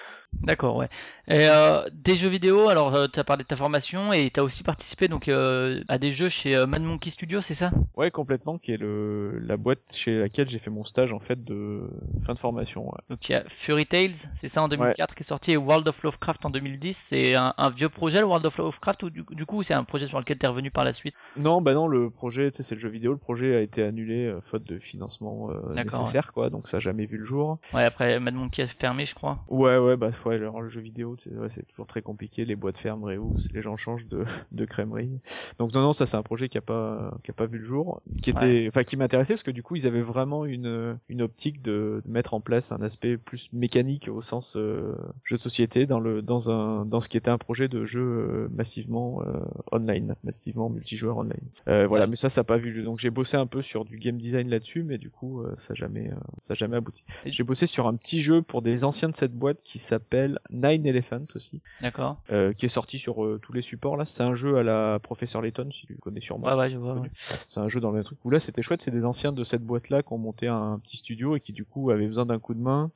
D'accord, 0.42 0.76
ouais. 0.76 0.88
Et 1.28 1.48
euh, 1.48 1.88
des 1.94 2.16
jeux 2.16 2.30
vidéo, 2.30 2.70
alors 2.70 3.10
tu 3.12 3.20
as 3.20 3.24
parlé 3.24 3.44
de 3.44 3.48
ta 3.48 3.56
formation 3.56 4.14
et 4.14 4.30
tu 4.30 4.40
as 4.40 4.44
aussi 4.44 4.64
participé 4.64 5.08
donc 5.08 5.28
euh, 5.28 5.84
à 5.88 5.98
des 5.98 6.12
jeux 6.12 6.30
chez 6.30 6.56
euh, 6.56 6.66
Mad 6.66 6.82
Monkey 6.82 7.10
Studio, 7.10 7.42
c'est 7.42 7.54
ça? 7.54 7.72
Ouais, 7.96 8.12
complètement, 8.12 8.58
qui 8.58 8.72
est 8.72 8.78
le 8.78 9.40
la 9.40 9.58
boîte 9.58 9.80
chez 9.94 10.20
laquelle 10.20 10.50
j'ai 10.50 10.60
fait 10.60 10.70
mon 10.70 10.84
stage 10.84 11.14
en 11.14 11.20
fait 11.20 11.44
de 11.44 11.90
fin 12.24 12.34
de 12.34 12.40
formation. 12.40 12.86
Ouais. 12.86 13.00
Donc 13.10 13.28
il 13.30 13.34
y 13.34 13.36
a 13.36 13.44
Fury 13.48 13.86
Tales, 13.86 14.16
c'est 14.36 14.48
ça 14.48 14.62
en 14.62 14.68
2004 14.68 15.16
qui 15.16 15.24
est 15.24 15.26
sorti, 15.26 15.52
et 15.52 15.58
World 15.58 15.88
of 15.88 16.02
Lovecraft 16.04 16.46
en 16.46 16.50
2010. 16.50 16.98
C'est 16.98 17.36
un, 17.36 17.54
un 17.58 17.70
vieux 17.70 17.90
projet 17.90 18.20
le 18.20 18.26
World 18.26 18.46
of 18.46 18.58
Lovecraft 18.58 19.04
ou 19.04 19.10
du, 19.10 19.24
du 19.32 19.46
coup 19.46 19.64
c'est 19.64 19.74
un 19.74 19.84
projet 19.84 20.08
sur 20.08 20.20
lequel 20.20 20.38
tu 20.38 20.46
es 20.46 20.50
revenu 20.50 20.72
par 20.72 20.84
la 20.84 20.94
suite? 20.94 21.16
Non, 21.38 21.62
bah 21.62 21.74
non, 21.74 21.88
le 21.88 22.10
projet, 22.10 22.52
tu 22.52 22.58
sais, 22.58 22.64
c'est 22.64 22.76
le 22.76 22.82
jeu 22.82 22.90
vidéo. 22.90 23.12
Le 23.12 23.18
projet 23.18 23.56
a 23.56 23.62
été 23.62 23.84
annulé 23.84 24.26
euh, 24.26 24.42
faute 24.42 24.64
de 24.64 24.80
financement 24.80 25.50
euh, 25.52 25.74
nécessaire, 25.74 26.34
quoi. 26.34 26.50
Donc 26.50 26.68
ça 26.68 26.78
a 26.78 26.80
jamais 26.80 27.06
vu 27.06 27.18
le 27.18 27.24
jour. 27.24 27.60
Ouais, 27.74 27.84
après 27.84 28.20
Mad 28.20 28.34
Monkey 28.34 28.64
a 28.64 28.68
fermé, 28.68 29.06
je 29.06 29.16
crois. 29.16 29.40
Ouais, 29.60 29.78
ouais, 29.78 29.98
bah 29.98 30.12
ouais, 30.26 30.36
alors, 30.36 30.62
le 30.62 30.70
jeu 30.70 30.80
vidéo, 30.80 31.16
c'est 31.22 31.36
ouais, 31.36 31.50
toujours 31.68 31.86
très 31.88 32.02
compliqué. 32.02 32.46
Les 32.46 32.56
boîtes 32.56 32.78
ferment, 32.78 33.06
réouvrent, 33.08 33.40
les 33.54 33.62
gens 33.62 33.76
changent 33.76 34.08
de, 34.08 34.24
de 34.52 34.66
crèmerie. 34.66 35.20
Donc 35.58 35.74
non, 35.74 35.82
non, 35.82 35.92
ça 35.92 36.06
c'est 36.06 36.16
un 36.16 36.24
projet 36.24 36.48
qui 36.48 36.58
a 36.58 36.62
pas 36.62 37.18
qui 37.24 37.32
a 37.32 37.34
pas 37.34 37.46
vu 37.46 37.58
le 37.58 37.64
jour, 37.64 38.02
qui 38.22 38.30
était, 38.30 38.66
enfin 38.70 38.84
qui 38.86 38.96
m'intéressait 38.96 39.34
parce 39.34 39.44
que 39.44 39.52
du 39.52 39.62
coup 39.64 39.76
ils 39.76 39.86
avaient 39.86 40.02
vraiment 40.02 40.46
une 40.46 40.98
une 41.10 41.22
optique 41.22 41.62
de, 41.62 42.02
de 42.06 42.10
mettre 42.12 42.34
en 42.36 42.42
place 42.42 42.72
un 42.72 42.82
aspect 42.82 43.18
plus 43.18 43.52
mécanique 43.52 44.08
au 44.08 44.22
sens 44.22 44.56
euh, 44.56 44.96
jeu 45.26 45.36
de 45.36 45.42
société 45.42 45.86
dans 45.86 46.00
le 46.00 46.22
dans 46.22 46.50
un 46.52 46.86
dans 46.86 47.02
ce 47.02 47.10
qui 47.10 47.18
était 47.18 47.32
un 47.32 47.38
projet 47.38 47.68
de 47.68 47.84
jeu 47.84 48.02
euh, 48.02 48.48
massivement 48.56 49.22
euh, 49.24 49.42
online, 49.72 50.16
massivement 50.24 50.70
multijoueur 50.70 51.18
online. 51.18 51.50
Euh, 51.68 51.86
voilà, 51.88 52.08
mais 52.08 52.16
ça 52.16 52.30
ça 52.30 52.42
a 52.42 52.44
pas 52.46 52.58
vu. 52.58 52.72
le- 52.72 52.84
Donc 52.84 53.00
j'ai 53.00 53.10
bossé 53.10 53.36
un 53.36 53.48
peu 53.48 53.62
sur 53.62 53.84
du 53.84 53.98
game 53.98 54.18
design 54.18 54.48
là-dessus, 54.50 54.84
mais 54.84 54.98
du 54.98 55.10
coup 55.10 55.42
euh, 55.42 55.54
ça 55.58 55.74
jamais 55.74 56.12
ça 56.40 56.54
jamais 56.54 56.78
abouti. 56.78 57.04
J'ai 57.26 57.44
bossé 57.44 57.68
sur 57.68 57.88
un 57.88 57.96
petit 57.96 58.22
jeu 58.22 58.42
pour 58.42 58.62
des 58.62 58.84
anciens 58.84 59.10
de 59.10 59.16
cette 59.16 59.34
boîte 59.34 59.49
qui 59.64 59.80
s'appelle 59.80 60.40
Nine 60.50 60.86
Elephant 60.86 61.26
aussi, 61.36 61.62
D'accord. 61.82 62.22
euh, 62.32 62.54
qui 62.54 62.66
est 62.66 62.70
sorti 62.70 63.00
sur 63.00 63.24
euh, 63.26 63.40
tous 63.42 63.54
les 63.54 63.62
supports 63.62 63.98
là. 63.98 64.06
C'est 64.06 64.24
un 64.24 64.34
jeu 64.34 64.58
à 64.58 64.64
la 64.64 65.00
Professeur 65.00 65.42
Layton, 65.42 65.70
si 65.72 65.86
tu 65.88 65.94
le 65.94 66.00
connais 66.00 66.22
sûrement. 66.22 66.48
Ouais, 66.48 66.54
ouais, 66.56 66.70
je 66.70 66.74
C'est 66.74 66.80
vois. 66.80 66.94
connu. 66.94 67.08
ouais. 67.08 67.12
C'est 67.14 67.60
un 67.60 67.68
jeu 67.68 67.80
dans 67.80 67.92
le 67.92 68.04
truc 68.04 68.18
où 68.26 68.30
là 68.30 68.40
c'était 68.40 68.62
chouette, 68.62 68.82
c'est 68.82 68.92
des 68.92 69.06
anciens 69.06 69.32
de 69.32 69.44
cette 69.44 69.64
boîte 69.64 69.90
là 69.90 70.04
qui 70.04 70.14
ont 70.14 70.18
monté 70.18 70.48
un 70.48 70.80
petit 70.80 70.98
studio 70.98 71.36
et 71.36 71.40
qui 71.40 71.54
du 71.54 71.66
coup 71.66 71.90
avaient 71.92 72.08
besoin 72.08 72.26
d'un 72.26 72.40
coup 72.40 72.54
de 72.54 72.62
main 72.62 72.92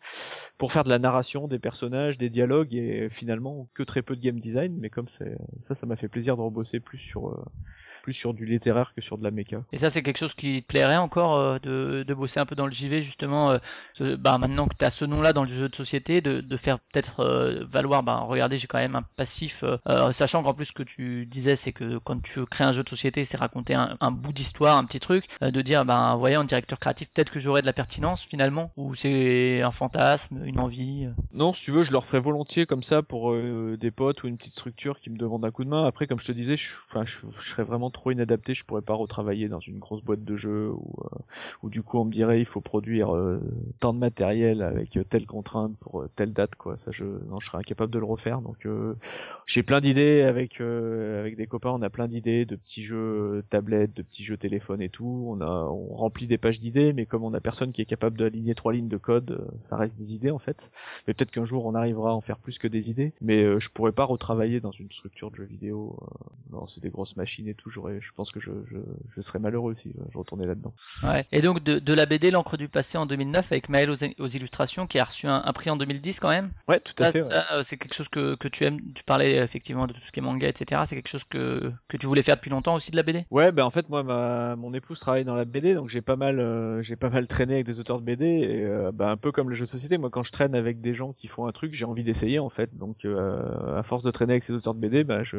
pour 0.57 0.71
faire 0.71 0.83
de 0.83 0.89
la 0.89 0.99
narration 0.99 1.47
des 1.47 1.59
personnages, 1.59 2.17
des 2.17 2.29
dialogues 2.29 2.73
et 2.73 3.09
finalement 3.09 3.67
que 3.73 3.83
très 3.83 4.01
peu 4.01 4.15
de 4.15 4.21
game 4.21 4.39
design, 4.39 4.75
mais 4.79 4.89
comme 4.89 5.07
c'est 5.07 5.37
ça, 5.61 5.75
ça 5.75 5.85
m'a 5.85 5.95
fait 5.95 6.07
plaisir 6.07 6.37
de 6.37 6.41
rebosser 6.41 6.79
plus 6.79 6.97
sur 6.99 7.29
euh, 7.29 7.43
plus 8.03 8.13
sur 8.13 8.33
du 8.35 8.45
littéraire 8.45 8.93
que 8.95 9.01
sur 9.01 9.17
de 9.17 9.23
la 9.23 9.31
méca. 9.31 9.63
Et 9.71 9.77
ça, 9.77 9.89
c'est 9.89 10.03
quelque 10.03 10.17
chose 10.17 10.33
qui 10.35 10.61
te 10.61 10.67
plairait 10.67 10.97
encore 10.97 11.35
euh, 11.35 11.57
de, 11.59 12.03
de 12.07 12.13
bosser 12.13 12.39
un 12.39 12.45
peu 12.45 12.55
dans 12.55 12.65
le 12.67 12.71
JV, 12.71 13.01
justement, 13.01 13.51
euh, 13.51 13.57
ce- 13.93 14.15
bah, 14.15 14.37
maintenant 14.37 14.67
que 14.67 14.75
tu 14.77 14.85
as 14.85 14.91
ce 14.91 15.05
nom-là 15.05 15.33
dans 15.33 15.43
le 15.43 15.47
jeu 15.47 15.69
de 15.69 15.75
société, 15.75 16.21
de, 16.21 16.41
de 16.41 16.57
faire 16.57 16.77
peut-être 16.79 17.21
euh, 17.21 17.63
valoir, 17.65 18.03
bah, 18.03 18.19
regardez, 18.27 18.57
j'ai 18.57 18.67
quand 18.67 18.77
même 18.77 18.95
un 18.95 19.05
passif, 19.15 19.63
euh, 19.63 19.77
euh, 19.87 20.11
sachant 20.11 20.43
qu'en 20.43 20.53
plus 20.53 20.65
ce 20.65 20.71
que 20.73 20.83
tu 20.83 21.25
disais, 21.25 21.55
c'est 21.55 21.71
que 21.71 21.97
quand 21.99 22.21
tu 22.21 22.45
crées 22.45 22.65
un 22.65 22.73
jeu 22.73 22.83
de 22.83 22.89
société, 22.89 23.23
c'est 23.25 23.37
raconter 23.37 23.73
un, 23.73 23.97
un 24.01 24.11
bout 24.11 24.33
d'histoire, 24.33 24.77
un 24.77 24.83
petit 24.85 24.99
truc, 24.99 25.25
euh, 25.41 25.49
de 25.49 25.61
dire, 25.61 25.85
bah, 25.85 26.15
voyez, 26.19 26.37
en 26.37 26.43
directeur 26.43 26.79
créatif, 26.79 27.09
peut-être 27.13 27.31
que 27.31 27.39
j'aurai 27.39 27.61
de 27.61 27.65
la 27.67 27.73
pertinence 27.73 28.21
finalement, 28.21 28.71
ou 28.75 28.93
c'est 28.95 29.61
un 29.61 29.71
fantasme, 29.71 30.41
une 30.45 30.59
envie. 30.59 31.07
Non, 31.31 31.53
si 31.53 31.63
tu 31.63 31.71
veux, 31.71 31.83
je 31.83 31.91
leur 31.91 32.05
ferai 32.05 32.19
volontiers 32.19 32.65
comme 32.65 32.83
ça 32.83 33.01
pour 33.01 33.31
euh, 33.31 33.77
des 33.79 33.91
potes 33.91 34.23
ou 34.23 34.27
une 34.27 34.37
petite 34.37 34.53
structure 34.53 34.99
qui 34.99 35.09
me 35.09 35.17
demande 35.17 35.45
un 35.45 35.51
coup 35.51 35.63
de 35.63 35.69
main. 35.69 35.85
Après, 35.85 36.07
comme 36.07 36.19
je 36.19 36.25
te 36.27 36.31
disais, 36.31 36.57
je, 36.57 36.73
enfin, 36.89 37.05
je, 37.05 37.17
je 37.39 37.49
serais 37.49 37.63
vraiment 37.63 37.89
trop 37.93 38.11
inadapté. 38.11 38.53
Je 38.53 38.65
pourrais 38.65 38.81
pas 38.81 38.93
retravailler 38.93 39.47
dans 39.47 39.61
une 39.61 39.79
grosse 39.79 40.03
boîte 40.03 40.23
de 40.23 40.35
jeux 40.35 40.69
où, 40.71 40.93
euh, 41.03 41.19
où 41.63 41.69
du 41.69 41.81
coup 41.81 41.97
on 41.97 42.05
me 42.05 42.11
dirait 42.11 42.41
il 42.41 42.45
faut 42.45 42.59
produire 42.59 43.15
euh, 43.15 43.39
tant 43.79 43.93
de 43.93 43.99
matériel 43.99 44.61
avec 44.61 44.97
euh, 44.97 45.03
telle 45.03 45.25
contrainte 45.25 45.77
pour 45.77 46.05
telle 46.15 46.33
date, 46.33 46.55
quoi. 46.55 46.77
Ça, 46.77 46.91
je, 46.91 47.05
non, 47.05 47.39
je 47.39 47.47
serais 47.47 47.59
incapable 47.59 47.91
de 47.93 47.99
le 47.99 48.05
refaire. 48.05 48.41
Donc, 48.41 48.67
j'ai 49.45 49.63
plein 49.63 49.79
d'idées 49.79 50.23
avec 50.23 50.59
avec 50.59 51.37
des 51.37 51.47
copains. 51.47 51.69
On 51.69 51.81
a 51.81 51.89
plein 51.89 52.07
d'idées 52.07 52.45
de 52.45 52.55
petits 52.55 52.83
jeux 52.83 53.43
tablettes, 53.49 53.95
de 53.95 54.01
petits 54.01 54.23
jeux 54.23 54.37
téléphone 54.37 54.81
et 54.81 54.89
tout. 54.89 55.25
On 55.29 55.41
a, 55.41 55.69
on 55.69 55.95
remplit 55.95 56.27
des 56.27 56.37
pages 56.37 56.59
d'idées, 56.59 56.93
mais 56.93 57.05
comme 57.05 57.23
on 57.23 57.33
a 57.33 57.39
personne 57.39 57.71
qui 57.71 57.81
est 57.81 57.85
capable 57.85 58.17
d'aligner 58.17 58.55
trois 58.55 58.73
lignes 58.73 58.87
de 58.89 58.97
code, 58.97 59.47
ça 59.61 59.77
reste 59.77 59.95
des 59.97 60.13
idées 60.15 60.31
en 60.31 60.39
fait. 60.39 60.71
Mais 61.07 61.13
peut-être 61.13 61.31
qu'un 61.31 61.45
jour 61.45 61.65
on 61.65 61.75
arrivera 61.75 62.11
à 62.11 62.13
en 62.13 62.21
faire 62.21 62.39
plus 62.39 62.57
que 62.57 62.67
des 62.67 62.89
idées. 62.89 63.13
Mais 63.21 63.59
je 63.59 63.69
pourrais 63.69 63.91
pas 63.91 64.05
retravailler 64.05 64.59
dans 64.59 64.71
une 64.71 64.91
structure 64.91 65.31
de 65.31 65.35
jeu 65.35 65.45
vidéo. 65.45 65.97
non, 66.51 66.65
c'est 66.67 66.81
des 66.81 66.89
grosses 66.89 67.15
machines 67.15 67.47
et 67.47 67.53
tout. 67.53 67.69
J'aurais, 67.83 68.01
je 68.01 68.11
pense 68.13 68.31
que 68.31 68.39
je, 68.39 68.51
je, 68.65 68.77
je 69.09 69.21
serais 69.21 69.39
malheureux 69.39 69.75
si 69.75 69.93
je 70.09 70.17
retournais 70.17 70.45
là-dedans. 70.45 70.73
Ouais. 71.03 71.25
Et 71.31 71.41
donc 71.41 71.63
de, 71.63 71.79
de 71.79 71.93
la 71.93 72.05
BD 72.05 72.31
L'encre 72.31 72.57
du 72.57 72.69
passé 72.69 72.97
en 72.97 73.05
2009 73.05 73.51
avec 73.51 73.69
Maël 73.69 73.89
aux, 73.89 74.03
aux 74.19 74.27
illustrations 74.27 74.87
qui 74.87 74.99
a 74.99 75.03
reçu 75.03 75.27
un, 75.27 75.41
un 75.43 75.53
prix 75.53 75.69
en 75.69 75.75
2010 75.75 76.19
quand 76.19 76.29
même? 76.29 76.51
Ouais, 76.67 76.79
tout 76.79 76.93
à 76.99 77.05
Ça, 77.05 77.11
fait. 77.11 77.21
ouais. 77.21 77.25
ça, 77.25 77.45
euh, 77.53 77.63
c'est 77.63 77.77
quelque 77.77 77.93
chose 77.93 78.07
que, 78.07 78.35
que 78.35 78.47
tu 78.47 78.63
aimes. 78.63 78.79
Tu 78.93 79.03
parlais 79.03 79.37
euh, 79.37 79.43
effectivement 79.43 79.87
de 79.87 79.93
tout 79.93 79.99
ce 80.01 80.11
qui 80.11 80.19
est 80.19 80.23
manga, 80.23 80.47
etc. 80.47 80.81
C'est 80.85 80.95
quelque 80.95 81.09
chose 81.09 81.23
que, 81.25 81.71
que 81.89 81.97
tu 81.97 82.05
voulais 82.07 82.23
faire 82.23 82.35
depuis 82.35 82.49
longtemps 82.51 82.75
aussi 82.75 82.91
de 82.91 82.95
la 82.95 83.03
BD. 83.03 83.25
Ouais, 83.31 83.51
ben 83.51 83.63
en 83.65 83.69
fait 83.69 83.89
moi 83.89 84.03
ma 84.03 84.55
mon 84.55 84.73
épouse 84.73 84.99
travaille 84.99 85.25
dans 85.25 85.35
la 85.35 85.45
BD 85.45 85.73
donc 85.73 85.89
j'ai 85.89 86.01
pas 86.01 86.15
mal 86.15 86.39
euh, 86.39 86.81
j'ai 86.81 86.95
pas 86.95 87.09
mal 87.09 87.27
traîné 87.27 87.55
avec 87.55 87.65
des 87.65 87.79
auteurs 87.79 87.99
de 87.99 88.05
BD 88.05 88.25
et 88.25 88.63
euh, 88.65 88.91
ben, 88.93 89.09
un 89.09 89.17
peu 89.17 89.31
comme 89.31 89.49
le 89.49 89.55
jeu 89.55 89.65
de 89.65 89.69
société 89.69 89.97
moi 89.97 90.09
quand 90.09 90.23
je 90.23 90.31
traîne 90.31 90.55
avec 90.55 90.79
des 90.81 90.93
gens 90.93 91.11
qui 91.13 91.27
font 91.27 91.47
un 91.47 91.51
truc 91.51 91.73
j'ai 91.73 91.85
envie 91.85 92.03
d'essayer 92.03 92.39
en 92.39 92.49
fait 92.49 92.75
donc 92.77 93.05
euh, 93.05 93.77
à 93.77 93.83
force 93.83 94.03
de 94.03 94.11
traîner 94.11 94.33
avec 94.33 94.43
ces 94.43 94.53
auteurs 94.53 94.73
de 94.75 94.79
BD 94.79 95.03
ben 95.03 95.23
je 95.23 95.37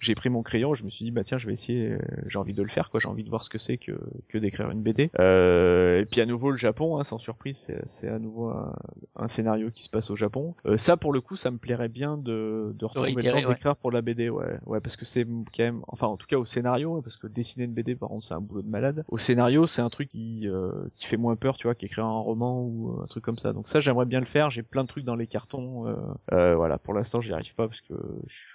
j'ai 0.00 0.14
pris 0.14 0.28
mon 0.30 0.42
crayon 0.42 0.74
je 0.74 0.84
me 0.84 0.90
suis 0.90 1.04
dit 1.06 1.10
bah 1.10 1.24
tiens 1.24 1.38
je 1.38 1.46
vais 1.46 1.52
essayer 1.54 1.63
euh, 1.72 1.98
j'ai 2.26 2.38
envie 2.38 2.54
de 2.54 2.62
le 2.62 2.68
faire 2.68 2.90
quoi. 2.90 3.00
J'ai 3.00 3.08
envie 3.08 3.24
de 3.24 3.30
voir 3.30 3.44
ce 3.44 3.50
que 3.50 3.58
c'est 3.58 3.76
que 3.76 3.92
que 4.28 4.38
d'écrire 4.38 4.70
une 4.70 4.82
BD 4.82 5.10
euh, 5.18 6.00
et 6.00 6.04
puis 6.06 6.20
à 6.20 6.26
nouveau 6.26 6.50
le 6.50 6.56
Japon 6.56 6.98
hein, 6.98 7.04
sans 7.04 7.18
surprise 7.18 7.58
c'est 7.58 7.82
c'est 7.86 8.08
à 8.08 8.18
nouveau 8.18 8.48
un, 8.48 8.74
un 9.16 9.28
scénario 9.28 9.70
qui 9.70 9.84
se 9.84 9.90
passe 9.90 10.10
au 10.10 10.16
Japon. 10.16 10.54
Euh, 10.66 10.76
ça 10.76 10.96
pour 10.96 11.12
le 11.12 11.20
coup 11.20 11.36
ça 11.36 11.50
me 11.50 11.58
plairait 11.58 11.88
bien 11.88 12.16
de 12.16 12.72
de 12.74 12.84
retrouver 12.84 13.12
le 13.12 13.22
temps 13.22 13.36
ouais. 13.36 13.46
d'écrire 13.46 13.76
pour 13.76 13.90
la 13.90 14.02
BD 14.02 14.28
ouais. 14.28 14.58
Ouais 14.66 14.80
parce 14.80 14.96
que 14.96 15.04
c'est 15.04 15.24
quand 15.24 15.64
même 15.64 15.82
enfin 15.88 16.06
en 16.06 16.16
tout 16.16 16.26
cas 16.26 16.36
au 16.36 16.44
scénario 16.44 17.00
parce 17.02 17.16
que 17.16 17.26
dessiner 17.26 17.64
une 17.64 17.72
BD 17.72 17.94
par 17.94 18.08
contre 18.08 18.24
c'est 18.24 18.34
un 18.34 18.40
boulot 18.40 18.62
de 18.62 18.68
malade. 18.68 19.04
Au 19.08 19.18
scénario 19.18 19.66
c'est 19.66 19.82
un 19.82 19.90
truc 19.90 20.08
qui 20.08 20.48
euh, 20.48 20.70
qui 20.94 21.06
fait 21.06 21.16
moins 21.16 21.36
peur 21.36 21.56
tu 21.56 21.66
vois 21.66 21.74
qu'écrire 21.74 22.04
un 22.04 22.18
roman 22.18 22.62
ou 22.62 23.00
un 23.02 23.06
truc 23.06 23.24
comme 23.24 23.38
ça. 23.38 23.52
Donc 23.52 23.68
ça 23.68 23.80
j'aimerais 23.80 24.06
bien 24.06 24.20
le 24.20 24.26
faire. 24.26 24.50
J'ai 24.50 24.62
plein 24.62 24.82
de 24.82 24.88
trucs 24.88 25.04
dans 25.04 25.16
les 25.16 25.26
cartons 25.26 25.86
euh, 25.86 25.94
euh, 26.32 26.56
voilà. 26.56 26.78
Pour 26.78 26.94
l'instant 26.94 27.20
j'y 27.20 27.32
arrive 27.32 27.54
pas 27.54 27.68
parce 27.68 27.80
que 27.80 27.94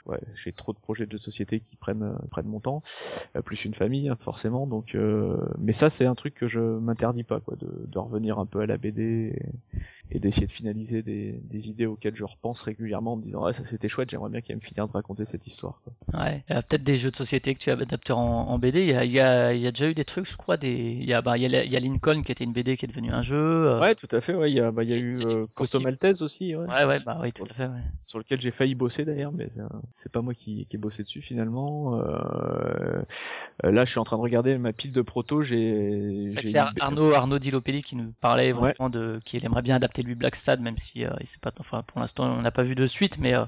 ouais 0.06 0.20
j'ai 0.36 0.52
trop 0.52 0.74
de 0.74 0.80
projets 0.80 1.06
de 1.06 1.18
société 1.18 1.60
qui 1.60 1.76
prennent 1.76 2.18
prennent 2.32 2.48
mon 2.48 2.60
temps 2.60 2.84
plus 3.46 3.66
une 3.66 3.74
famille 3.74 4.10
hein, 4.10 4.18
forcément 4.20 4.68
donc 4.68 4.96
euh, 4.96 5.38
mais 5.58 5.74
ça 5.74 5.90
c'est 5.90 6.06
un 6.06 6.16
truc 6.16 6.36
que 6.36 6.48
je 6.48 6.60
m'interdis 6.60 7.24
pas 7.24 7.40
quoi 7.40 7.56
de, 7.60 7.68
de 7.88 8.00
revenir 8.00 8.40
un 8.40 8.46
peu 8.46 8.60
à 8.62 8.66
la 8.66 8.78
BD 8.78 9.34
et, 10.12 10.16
et 10.16 10.20
d'essayer 10.20 10.48
de 10.48 10.52
finaliser 10.52 11.02
des, 11.04 11.40
des 11.44 11.68
idées 11.70 11.86
auxquelles 11.86 12.16
je 12.16 12.24
repense 12.26 12.62
régulièrement 12.64 13.14
en 13.14 13.18
me 13.18 13.24
disant 13.24 13.46
ah 13.46 13.54
ça 13.54 13.64
c'était 13.66 13.90
chouette 13.90 14.10
j'aimerais 14.10 14.30
bien 14.30 14.42
qu'il 14.42 14.56
me 14.56 14.62
finir 14.62 14.88
de 14.88 14.92
raconter 14.94 15.26
cette 15.26 15.46
histoire 15.48 15.82
quoi. 15.84 15.94
Ouais. 16.22 16.44
Il 16.50 16.54
y 16.54 16.56
a 16.58 16.62
peut-être 16.64 16.84
des 16.84 16.96
jeux 16.96 17.12
de 17.12 17.16
société 17.16 17.54
que 17.54 17.60
tu 17.60 17.70
adaptes 17.70 18.10
en, 18.12 18.50
en 18.50 18.58
BD. 18.60 18.82
Il 18.82 18.90
y 18.90 18.94
a, 18.94 19.06
il 19.06 19.12
y, 19.12 19.20
a, 19.20 19.54
il 19.54 19.62
y 19.62 19.68
a 19.68 19.72
déjà 19.72 19.88
eu 19.90 19.94
des 19.94 20.04
trucs, 20.06 20.26
je 20.26 20.36
crois. 20.38 20.58
Des... 20.58 20.72
Il, 20.72 21.06
y 21.06 21.14
a, 21.14 21.22
bah, 21.22 21.38
il, 21.38 21.44
y 21.44 21.46
a, 21.46 21.50
la- 21.50 21.64
il 21.64 21.72
y 21.72 21.76
a 21.76 21.80
Lincoln 21.80 22.24
qui 22.24 22.32
était 22.32 22.44
une 22.44 22.52
BD 22.52 22.76
qui 22.78 22.86
est 22.86 22.88
devenue 22.88 23.12
un 23.12 23.22
jeu. 23.22 23.38
euh, 23.38 23.80
Ouais, 23.80 23.94
tout 23.94 24.08
à 24.12 24.20
fait. 24.20 24.34
Ouais, 24.34 24.52
il 24.52 24.56
y 24.56 24.60
a, 24.60 24.72
bah, 24.72 24.84
il 24.84 24.90
y 24.90 24.94
a 24.94 24.98
eu 24.98 25.20
euh, 25.20 25.46
Corto 25.46 25.50
possible. 25.56 25.84
Maltese 25.84 26.24
aussi, 26.24 26.56
ouais, 26.56 26.66
Ouais, 26.66 26.86
ouais, 26.86 26.98
bah 27.06 27.20
oui, 27.22 27.32
tout 27.32 27.44
à 27.50 27.54
fait. 27.54 27.68
Ouais. 27.68 27.82
sur 28.06 28.18
lequel 28.18 28.42
j'ai 28.42 28.50
failli 28.52 28.74
bosser 28.74 29.06
d'ailleurs, 29.06 29.32
mais 29.32 29.50
euh, 29.60 29.68
c'est 29.94 30.12
pas 30.12 30.22
moi 30.22 30.34
qui, 30.34 30.66
qui 30.66 30.76
ai 30.76 30.80
bossé 30.80 31.04
dessus 31.04 31.22
finalement. 31.22 31.96
Euh, 32.00 32.02
euh, 32.08 32.89
là, 33.64 33.86
je 33.86 33.90
suis 33.90 34.00
en 34.00 34.04
train 34.04 34.18
de 34.18 34.22
regarder 34.22 34.58
ma 34.58 34.74
pile 34.74 34.92
de 34.92 35.02
proto. 35.02 35.42
J'ai, 35.42 36.30
C'est 36.32 36.52
une- 36.52 36.58
Arnaud, 36.82 37.14
Arnaud 37.14 37.40
Dilopelli 37.40 37.82
qui 37.84 37.96
nous 37.96 38.14
parlait 38.22 38.44
Ouais. 38.44 38.50
éventuellement 38.50 38.90
de 38.90 39.20
qu'il 39.26 39.44
aimerait 39.46 39.62
bien 39.62 39.76
adapter 39.76 40.02
lui 40.02 40.16
Black 40.16 40.36
Sad, 40.36 40.62
même 40.62 40.78
si 40.78 41.06
euh, 41.06 41.10
il 41.22 41.28
sait 41.28 41.40
pas, 41.40 41.52
enfin 41.60 41.84
pour 41.84 42.00
l'instant 42.00 42.26
on 42.26 42.42
n'a 42.42 42.52
pas 42.52 42.64
vu 42.64 42.76
de 42.76 42.86
suite, 42.86 43.18
mais 43.18 43.34
euh, 43.34 43.46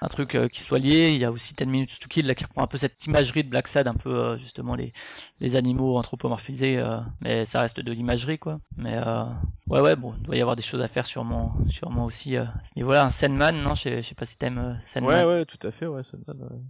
un 0.00 0.08
truc 0.08 0.34
euh, 0.34 0.48
qui 0.48 0.60
soit 0.60 0.78
lié. 0.78 1.10
Il 1.12 1.18
y 1.20 1.24
a 1.24 1.30
aussi 1.32 1.54
10 1.54 1.66
Minutes 1.66 1.98
to 2.00 2.08
Kill 2.08 2.26
là, 2.26 2.34
qui 2.34 2.44
reprend 2.44 2.62
un 2.62 2.66
peu 2.66 2.78
cette 2.78 3.04
imagerie 3.06 3.44
de 3.44 3.48
Black 3.50 3.68
Sad, 3.68 3.86
un 3.86 3.94
peu 3.94 4.14
euh, 4.14 4.36
justement 4.36 4.74
les 4.74 4.92
les 5.40 5.56
animaux 5.56 5.96
anthropomorphisés, 5.98 6.78
euh, 6.78 6.98
mais 7.20 7.44
ça 7.44 7.60
reste 7.60 7.80
de 7.80 7.92
l'imagerie 7.92 8.38
quoi. 8.38 8.60
Mais 8.76 8.96
euh, 8.96 9.24
ouais 9.68 9.80
ouais 9.80 9.96
bon, 9.96 10.14
il 10.18 10.22
doit 10.22 10.36
y 10.36 10.40
avoir 10.40 10.56
des 10.56 10.62
choses 10.62 10.80
à 10.80 10.88
faire 10.88 11.06
sûrement 11.06 11.54
sûrement 11.68 12.04
aussi 12.04 12.36
euh, 12.36 12.42
à 12.44 12.64
ce 12.64 12.72
niveau-là. 12.76 13.04
Un 13.06 13.10
Sandman, 13.10 13.62
non, 13.62 13.74
je 13.74 14.02
sais, 14.02 14.14
pas 14.14 14.26
si 14.26 14.38
t'aimes 14.38 14.58
euh, 14.58 14.74
Sandman. 14.86 15.24
Ouais, 15.26 15.38
ouais, 15.38 15.44
tout 15.44 15.64
à 15.66 15.70
fait, 15.70 15.86
ouais. 15.86 16.02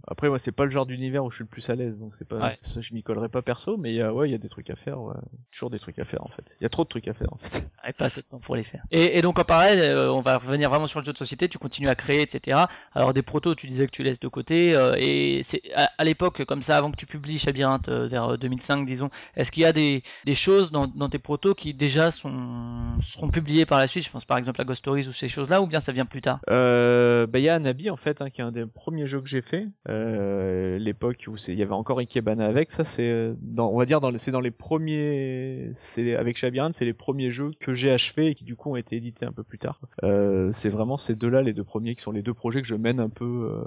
Après, 0.07 0.29
moi, 0.29 0.39
c'est 0.39 0.51
pas 0.51 0.65
le 0.65 0.71
genre 0.71 0.85
d'univers 0.85 1.23
où 1.23 1.29
je 1.29 1.35
suis 1.35 1.43
le 1.43 1.49
plus 1.49 1.69
à 1.69 1.75
l'aise, 1.75 1.97
donc 2.11 2.17
c'est 2.17 2.27
pas, 2.27 2.39
Ouais. 2.47 2.55
ça, 2.65 2.81
je 2.81 2.93
m'y 2.93 3.03
collerai 3.03 3.29
pas 3.29 3.41
perso, 3.41 3.77
mais 3.77 3.91
il 3.91 3.95
y 3.95 4.01
a, 4.01 4.13
ouais, 4.13 4.27
il 4.27 4.31
y 4.33 4.35
a 4.35 4.37
des 4.37 4.49
trucs 4.49 4.69
à 4.69 4.75
faire, 4.75 4.99
ouais. 5.01 5.15
Toujours 5.51 5.69
des 5.69 5.79
trucs 5.79 5.97
à 5.97 6.03
faire, 6.03 6.21
en 6.25 6.27
fait. 6.27 6.57
Il 6.59 6.63
y 6.63 6.65
a 6.65 6.69
trop 6.69 6.83
de 6.83 6.89
trucs 6.89 7.07
à 7.07 7.13
faire, 7.13 7.31
en 7.31 7.37
fait. 7.37 7.65
Ça 7.65 7.93
pas 7.93 8.05
assez 8.05 8.19
de 8.21 8.25
temps 8.25 8.39
pour 8.39 8.55
les 8.57 8.63
faire. 8.65 8.83
Et, 8.91 9.17
et 9.17 9.21
donc 9.21 9.39
en 9.39 9.43
parallèle, 9.45 9.79
euh, 9.79 10.11
on 10.11 10.19
va 10.19 10.37
revenir 10.37 10.69
vraiment 10.69 10.87
sur 10.87 10.99
le 10.99 11.05
jeu 11.05 11.13
de 11.13 11.17
société, 11.17 11.47
tu 11.47 11.57
continues 11.57 11.87
à 11.87 11.95
créer, 11.95 12.21
etc. 12.21 12.65
Alors 12.93 13.13
des 13.13 13.21
protos, 13.21 13.55
tu 13.55 13.67
disais 13.67 13.85
que 13.85 13.91
tu 13.91 14.03
laisses 14.03 14.19
de 14.19 14.27
côté, 14.27 14.75
euh, 14.75 14.95
et 14.97 15.41
c'est 15.43 15.61
à, 15.73 15.89
à 15.97 16.03
l'époque, 16.03 16.43
comme 16.45 16.61
ça, 16.61 16.77
avant 16.77 16.91
que 16.91 16.97
tu 16.97 17.05
publies 17.05 17.37
Chabyrinthe, 17.37 17.87
euh, 17.87 18.07
vers 18.07 18.31
euh, 18.33 18.37
2005, 18.37 18.85
disons, 18.85 19.09
est-ce 19.37 19.51
qu'il 19.53 19.63
y 19.63 19.65
a 19.65 19.71
des, 19.73 20.03
des 20.25 20.35
choses 20.35 20.71
dans, 20.71 20.87
dans 20.87 21.07
tes 21.07 21.19
protos 21.19 21.55
qui 21.55 21.73
déjà 21.73 22.11
sont, 22.11 22.97
seront 23.01 23.29
publiées 23.29 23.65
par 23.65 23.79
la 23.79 23.87
suite? 23.87 24.03
Je 24.05 24.11
pense 24.11 24.25
par 24.25 24.37
exemple 24.37 24.59
à 24.59 24.65
Ghost 24.65 24.79
Stories 24.79 25.07
ou 25.07 25.13
ces 25.13 25.29
choses-là, 25.29 25.61
ou 25.61 25.67
bien 25.67 25.79
ça 25.79 25.91
vient 25.93 26.05
plus 26.05 26.21
tard? 26.21 26.39
Euh, 26.49 27.25
bah, 27.27 27.39
il 27.39 27.43
y 27.43 27.49
a 27.49 27.55
Anabi, 27.55 27.89
en 27.89 27.95
fait, 27.97 28.21
hein, 28.21 28.29
qui 28.29 28.41
est 28.41 28.43
un 28.43 28.51
des 28.51 28.65
premiers 28.65 29.05
jeux 29.07 29.21
que 29.21 29.29
j'ai 29.29 29.41
fait, 29.41 29.67
euh, 29.89 30.77
l'époque 30.79 31.25
où 31.27 31.35
il 31.47 31.55
y 31.55 31.61
avait 31.63 31.71
encore 31.71 32.00
Ikebana 32.01 32.45
avec, 32.45 32.71
ça, 32.71 32.83
c'est, 32.83 33.09
euh, 33.09 33.33
dans, 33.41 33.69
on 33.69 33.77
va 33.77 33.85
dire, 33.85 33.99
c'est 34.17 34.31
dans 34.31 34.39
les 34.39 34.51
premiers, 34.51 35.71
c'est, 35.73 36.15
avec 36.15 36.37
Chabyrinthe, 36.37 36.73
c'est 36.73 36.85
les 36.85 36.93
premiers 36.93 37.31
jeux 37.31 37.51
que 37.59 37.73
j'ai 37.73 37.91
achevés 37.91 38.27
et 38.27 38.35
qui, 38.35 38.43
du 38.43 38.55
coup, 38.55 38.71
ont 38.71 38.75
été 38.75 38.95
édités 38.97 39.25
un 39.25 39.31
peu 39.31 39.43
plus 39.43 39.57
tard. 39.57 39.79
Euh, 40.03 40.51
c'est 40.51 40.69
vraiment 40.69 40.97
ces 40.97 41.15
deux-là, 41.15 41.41
les 41.41 41.53
deux 41.53 41.63
premiers, 41.63 41.95
qui 41.95 42.01
sont 42.01 42.11
les 42.11 42.21
deux 42.21 42.33
projets 42.33 42.61
que 42.61 42.67
je 42.67 42.75
mène 42.75 42.99
un 42.99 43.09
peu, 43.09 43.51
euh, 43.53 43.63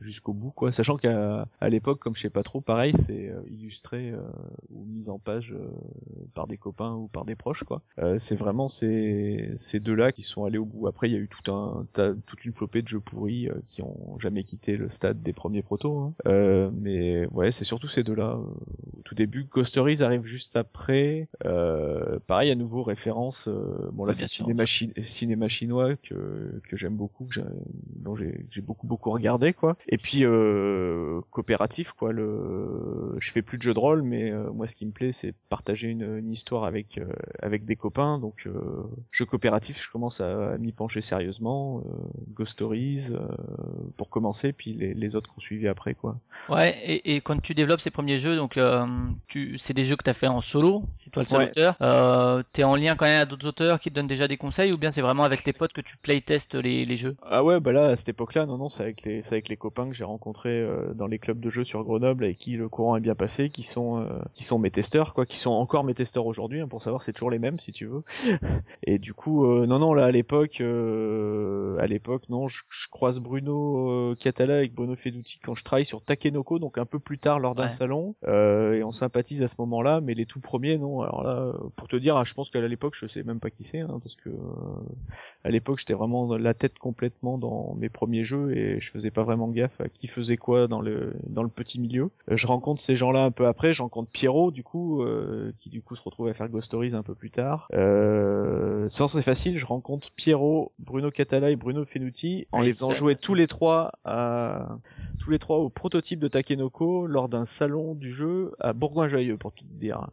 jusqu'au 0.00 0.32
bout, 0.32 0.50
quoi. 0.50 0.72
Sachant 0.72 0.96
qu'à, 0.96 1.46
à 1.60 1.68
l'époque, 1.68 2.00
comme 2.00 2.14
je 2.16 2.22
sais 2.22 2.30
pas 2.30 2.42
trop, 2.42 2.60
pareil, 2.60 2.92
c'est 3.06 3.32
illustré, 3.50 4.12
ou 4.70 4.84
mis 4.84 5.08
en 5.08 5.18
page, 5.18 5.54
par 6.34 6.46
des 6.46 6.56
copains 6.56 6.94
ou 6.94 7.08
par 7.08 7.24
des 7.24 7.34
proches, 7.34 7.64
quoi. 7.64 7.82
C'est 8.18 8.36
vraiment 8.36 8.68
ces, 8.68 9.50
ces 9.56 9.80
deux-là 9.80 10.12
qui 10.12 10.22
sont 10.22 10.44
allés 10.44 10.58
au 10.58 10.64
bout. 10.64 10.86
Après, 10.86 11.08
il 11.08 11.12
y 11.12 11.16
a 11.16 11.20
eu 11.20 11.28
tout 11.28 11.52
un, 11.52 11.86
toute 12.26 12.44
une 12.44 12.52
flopée 12.52 12.82
de 12.82 12.88
jeux 12.88 13.00
pourris 13.00 13.48
qui 13.68 13.82
ont 13.82 14.18
jamais 14.18 14.44
quitté 14.44 14.76
le 14.76 14.90
stade 14.90 15.22
des 15.22 15.32
premiers 15.32 15.62
protos. 15.62 16.12
hein. 16.26 16.70
Mais 16.72 17.26
ouais, 17.28 17.50
c'est 17.54 17.64
surtout 17.64 17.88
ces 17.88 18.02
deux-là. 18.02 18.32
euh, 18.32 18.44
au 18.98 19.02
tout 19.04 19.14
début, 19.14 19.44
Ghost 19.44 19.70
Stories 19.70 20.02
arrive 20.02 20.24
juste 20.24 20.56
après. 20.56 21.28
Euh, 21.44 22.18
pareil, 22.26 22.50
à 22.50 22.54
nouveau 22.54 22.82
référence. 22.82 23.48
euh, 23.48 23.88
bon 23.92 24.04
là, 24.04 24.10
Oui, 24.12 24.16
c'est 24.18 24.28
cinéma, 24.28 24.66
chi- 24.66 24.92
cinéma 25.02 25.48
chinois 25.48 25.96
que 25.96 26.60
que 26.68 26.76
j'aime 26.76 26.96
beaucoup, 26.96 27.24
que 27.26 27.34
j'ai- 27.34 27.42
dont 27.96 28.16
j'ai 28.16 28.60
beaucoup 28.62 28.86
beaucoup 28.86 29.10
regardé 29.10 29.52
quoi. 29.52 29.76
Et 29.88 29.98
puis 29.98 30.24
euh, 30.24 31.20
coopératif 31.30 31.92
quoi. 31.92 32.12
Le, 32.12 33.14
je 33.18 33.30
fais 33.30 33.42
plus 33.42 33.58
de 33.58 33.62
jeux 33.62 33.74
de 33.74 33.78
rôle, 33.78 34.02
mais 34.02 34.30
euh, 34.32 34.50
moi, 34.52 34.66
ce 34.66 34.74
qui 34.74 34.86
me 34.86 34.92
plaît, 34.92 35.12
c'est 35.12 35.34
partager 35.48 35.88
une, 35.88 36.18
une 36.18 36.32
histoire 36.32 36.64
avec 36.64 36.98
euh, 36.98 37.06
avec 37.40 37.64
des 37.64 37.76
copains. 37.76 38.18
Donc, 38.18 38.46
euh, 38.46 38.52
jeu 39.10 39.24
coopératif, 39.26 39.82
je 39.82 39.90
commence 39.90 40.20
à, 40.20 40.52
à 40.54 40.58
m'y 40.58 40.72
pencher 40.72 41.00
sérieusement. 41.00 41.80
Euh, 41.86 41.90
Ghost 42.34 42.52
Stories 42.52 43.08
euh, 43.12 43.18
pour 43.96 44.08
commencer, 44.10 44.52
puis 44.52 44.72
les, 44.74 44.94
les 44.94 45.16
autres 45.16 45.30
qui 45.32 45.38
ont 45.38 45.40
suivi 45.42 45.68
après, 45.68 45.94
quoi. 45.94 46.18
Ouais, 46.48 46.76
et, 46.84 47.14
et 47.16 47.20
quand 47.20 47.40
tu 47.44 47.54
développes 47.54 47.80
ces 47.80 47.90
premiers 47.90 48.18
jeux, 48.18 48.34
donc 48.36 48.56
euh, 48.56 48.84
tu, 49.28 49.56
c'est 49.58 49.74
des 49.74 49.84
jeux 49.84 49.96
que 49.96 50.02
tu 50.02 50.10
as 50.10 50.14
fait 50.14 50.26
en 50.26 50.40
solo, 50.40 50.82
c'est 50.96 51.10
toi 51.10 51.22
le 51.22 51.28
seul 51.28 51.40
Ouais. 51.42 51.50
auteur. 51.50 51.76
Euh, 51.82 52.42
T'es 52.52 52.64
en 52.64 52.74
lien 52.76 52.96
quand 52.96 53.04
même 53.04 53.20
à 53.22 53.24
d'autres 53.24 53.46
auteurs 53.46 53.78
qui 53.80 53.90
te 53.90 53.94
donnent 53.94 54.06
déjà 54.06 54.26
des 54.28 54.36
conseils, 54.36 54.72
ou 54.72 54.76
bien 54.78 54.90
c'est 54.90 55.00
vraiment 55.02 55.24
avec 55.24 55.42
tes 55.44 55.52
potes 55.52 55.72
que 55.72 55.80
tu 55.80 55.96
playtestes 55.96 56.54
les, 56.54 56.84
les 56.84 56.96
jeux? 56.96 57.16
Ah 57.22 57.44
ouais, 57.44 57.60
bah 57.60 57.72
là, 57.72 57.86
à 57.88 57.96
cette 57.96 58.08
époque-là, 58.08 58.46
non, 58.46 58.58
non, 58.58 58.68
c'est 58.68 58.82
avec 58.82 59.02
les, 59.04 59.22
c'est 59.22 59.34
avec 59.34 59.48
les 59.48 59.56
copains 59.56 59.86
que 59.88 59.94
j'ai 59.94 60.04
rencontrés 60.04 60.58
euh, 60.60 60.92
dans 60.94 61.06
les 61.06 61.18
clubs 61.18 61.38
de 61.38 61.50
jeux 61.50 61.64
sur 61.64 61.84
Grenoble, 61.84 62.24
avec 62.24 62.38
qui 62.38 62.52
le 62.52 62.68
courant 62.68 62.96
est 62.96 63.00
bien 63.00 63.14
passé, 63.14 63.50
qui 63.50 63.62
sont, 63.62 64.08
qui 64.32 64.44
sont 64.44 64.58
mes 64.58 64.70
testeurs, 64.70 65.12
quoi, 65.14 65.26
qui 65.26 65.38
sont 65.38 65.50
encore 65.52 65.84
mes 65.84 65.94
testeurs 65.94 66.26
aujourd'hui, 66.26 66.60
hein, 66.60 66.68
pour 66.68 66.82
savoir, 66.82 67.02
c'est 67.02 67.12
toujours 67.12 67.30
les 67.30 67.38
mêmes, 67.38 67.58
si 67.60 67.72
tu 67.72 67.86
veux. 67.86 68.02
Et 68.84 68.98
du 68.98 69.12
coup, 69.14 69.46
non, 69.66 69.78
non, 69.78 69.94
là, 69.94 70.06
à 70.06 70.10
l'époque, 70.10 70.60
à 70.60 71.86
l'époque, 71.86 72.22
non, 72.28 72.48
je, 72.48 72.62
je 72.70 72.88
croise 72.88 73.20
Bruno 73.20 74.14
Catala 74.20 74.54
avec 74.54 74.74
Bruno 74.74 74.96
Feduti 74.96 75.40
quand 75.44 75.54
je 75.54 75.64
travaille 75.64 75.84
sur 75.84 76.02
Takenoko, 76.02 76.58
donc 76.58 76.78
un 76.78 76.86
peu 76.86 76.98
plus 76.98 77.18
tard 77.18 77.33
lors 77.38 77.54
d'un 77.54 77.64
Ouais. 77.64 77.70
salon, 77.70 78.14
euh, 78.26 78.74
et 78.74 78.84
on 78.84 78.92
sympathise 78.92 79.42
à 79.42 79.48
ce 79.48 79.54
moment-là, 79.58 80.00
mais 80.00 80.14
les 80.14 80.26
tout 80.26 80.40
premiers, 80.40 80.78
non. 80.78 81.00
Alors 81.02 81.22
là, 81.24 81.52
pour 81.76 81.88
te 81.88 81.96
dire, 81.96 82.16
ah, 82.16 82.24
je 82.24 82.34
pense 82.34 82.50
qu'à 82.50 82.60
l'époque, 82.60 82.94
je 82.96 83.06
sais 83.06 83.22
même 83.22 83.40
pas 83.40 83.50
qui 83.50 83.64
c'est, 83.64 83.80
hein, 83.80 83.98
parce 84.02 84.16
que 84.16 84.28
euh, 84.28 84.34
à 85.44 85.50
l'époque, 85.50 85.78
j'étais 85.78 85.94
vraiment 85.94 86.36
la 86.36 86.54
tête 86.54 86.78
complètement 86.78 87.38
dans 87.38 87.74
mes 87.78 87.88
premiers 87.88 88.24
jeux 88.24 88.56
et 88.56 88.80
je 88.80 88.90
faisais 88.90 89.10
pas 89.10 89.22
vraiment 89.22 89.48
gaffe 89.48 89.80
à 89.80 89.88
qui 89.88 90.06
faisait 90.06 90.36
quoi 90.36 90.66
dans 90.68 90.80
le 90.80 91.14
dans 91.28 91.42
le 91.42 91.48
petit 91.48 91.78
milieu. 91.80 92.10
Euh, 92.30 92.36
je 92.36 92.46
rencontre 92.46 92.80
ces 92.82 92.96
gens-là 92.96 93.24
un 93.24 93.30
peu 93.30 93.46
après, 93.46 93.74
je 93.74 93.82
rencontre 93.82 94.10
Pierrot 94.10 94.50
du 94.50 94.62
coup 94.62 95.02
euh, 95.02 95.52
qui 95.58 95.70
du 95.70 95.82
coup 95.82 95.96
se 95.96 96.02
retrouve 96.02 96.28
à 96.28 96.34
faire 96.34 96.48
Ghost 96.48 96.66
Stories 96.66 96.94
un 96.94 97.02
peu 97.02 97.14
plus 97.14 97.30
tard. 97.30 97.68
Euh, 97.74 98.88
sans 98.88 99.08
c'est 99.08 99.22
facile, 99.22 99.58
je 99.58 99.66
rencontre 99.66 100.10
Pierrot, 100.12 100.72
Bruno 100.78 101.10
Catala 101.10 101.50
et 101.50 101.56
Bruno 101.56 101.84
Fenuti 101.84 102.46
en 102.52 102.60
les 102.60 102.70
faisant 102.72 102.94
jouer 102.94 103.16
tous 103.16 103.34
les 103.34 103.46
trois 103.46 103.92
à 104.04 104.78
tous 105.24 105.30
les 105.30 105.38
trois 105.38 105.56
au 105.56 105.70
prototype 105.70 106.20
de 106.20 106.28
Takenoko 106.28 107.06
lors 107.06 107.30
d'un 107.30 107.46
salon 107.46 107.94
du 107.94 108.10
jeu 108.10 108.52
à 108.60 108.74
Bourgoin-Jallieu 108.74 109.38
pour 109.38 109.52
tout 109.52 109.64
dire. 109.70 110.10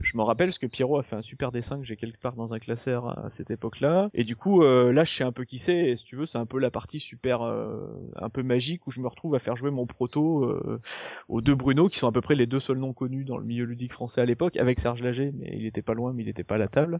Je 0.00 0.16
me 0.16 0.22
rappelle 0.22 0.48
parce 0.48 0.58
que 0.58 0.66
Pierrot 0.66 0.98
a 0.98 1.04
fait 1.04 1.14
un 1.14 1.22
super 1.22 1.52
dessin 1.52 1.78
que 1.78 1.84
j'ai 1.84 1.94
quelque 1.94 2.18
part 2.18 2.34
dans 2.34 2.52
un 2.52 2.58
classeur 2.58 3.24
à 3.24 3.30
cette 3.30 3.52
époque-là. 3.52 4.10
Et 4.14 4.24
du 4.24 4.34
coup, 4.34 4.64
euh, 4.64 4.92
là, 4.92 5.04
je 5.04 5.14
sais 5.14 5.22
un 5.22 5.30
peu 5.30 5.44
qui 5.44 5.60
c'est. 5.60 5.90
Et 5.90 5.96
si 5.96 6.04
tu 6.04 6.16
veux, 6.16 6.26
c'est 6.26 6.38
un 6.38 6.46
peu 6.46 6.58
la 6.58 6.72
partie 6.72 6.98
super, 6.98 7.42
euh, 7.42 7.86
un 8.16 8.30
peu 8.30 8.42
magique 8.42 8.84
où 8.88 8.90
je 8.90 9.00
me 9.00 9.06
retrouve 9.06 9.36
à 9.36 9.38
faire 9.38 9.54
jouer 9.54 9.70
mon 9.70 9.86
proto 9.86 10.42
euh, 10.42 10.80
aux 11.28 11.40
deux 11.40 11.54
Bruno, 11.54 11.88
qui 11.88 11.98
sont 11.98 12.08
à 12.08 12.12
peu 12.12 12.20
près 12.20 12.34
les 12.34 12.46
deux 12.46 12.58
seuls 12.58 12.78
noms 12.78 12.94
connus 12.94 13.24
dans 13.24 13.38
le 13.38 13.44
milieu 13.44 13.64
ludique 13.64 13.92
français 13.92 14.22
à 14.22 14.24
l'époque, 14.24 14.56
avec 14.56 14.80
Serge 14.80 15.04
Lager, 15.04 15.32
mais 15.38 15.54
il 15.56 15.66
était 15.66 15.82
pas 15.82 15.94
loin, 15.94 16.12
mais 16.12 16.24
il 16.24 16.28
était 16.28 16.42
pas 16.42 16.56
à 16.56 16.58
la 16.58 16.68
table, 16.68 16.98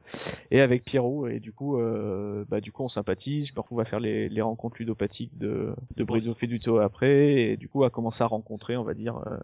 et 0.52 0.60
avec 0.60 0.84
Pierrot. 0.84 1.26
Et 1.26 1.40
du 1.40 1.52
coup, 1.52 1.80
euh, 1.80 2.44
bah 2.48 2.60
du 2.60 2.70
coup, 2.70 2.84
on 2.84 2.88
sympathise. 2.88 3.48
Je 3.48 3.52
me 3.54 3.58
retrouve 3.58 3.80
à 3.80 3.84
faire 3.84 3.98
les, 3.98 4.28
les 4.28 4.42
rencontres 4.42 4.76
ludopathiques 4.78 5.36
de, 5.36 5.74
de 5.96 6.04
Bruno 6.04 6.34
Feduto 6.34 6.78
après. 6.78 7.31
Et 7.32 7.56
du 7.56 7.68
coup 7.68 7.84
a 7.84 7.90
commencé 7.90 8.22
à 8.22 8.26
rencontrer, 8.26 8.76
on 8.76 8.84
va 8.84 8.94
dire, 8.94 9.18
euh, 9.26 9.36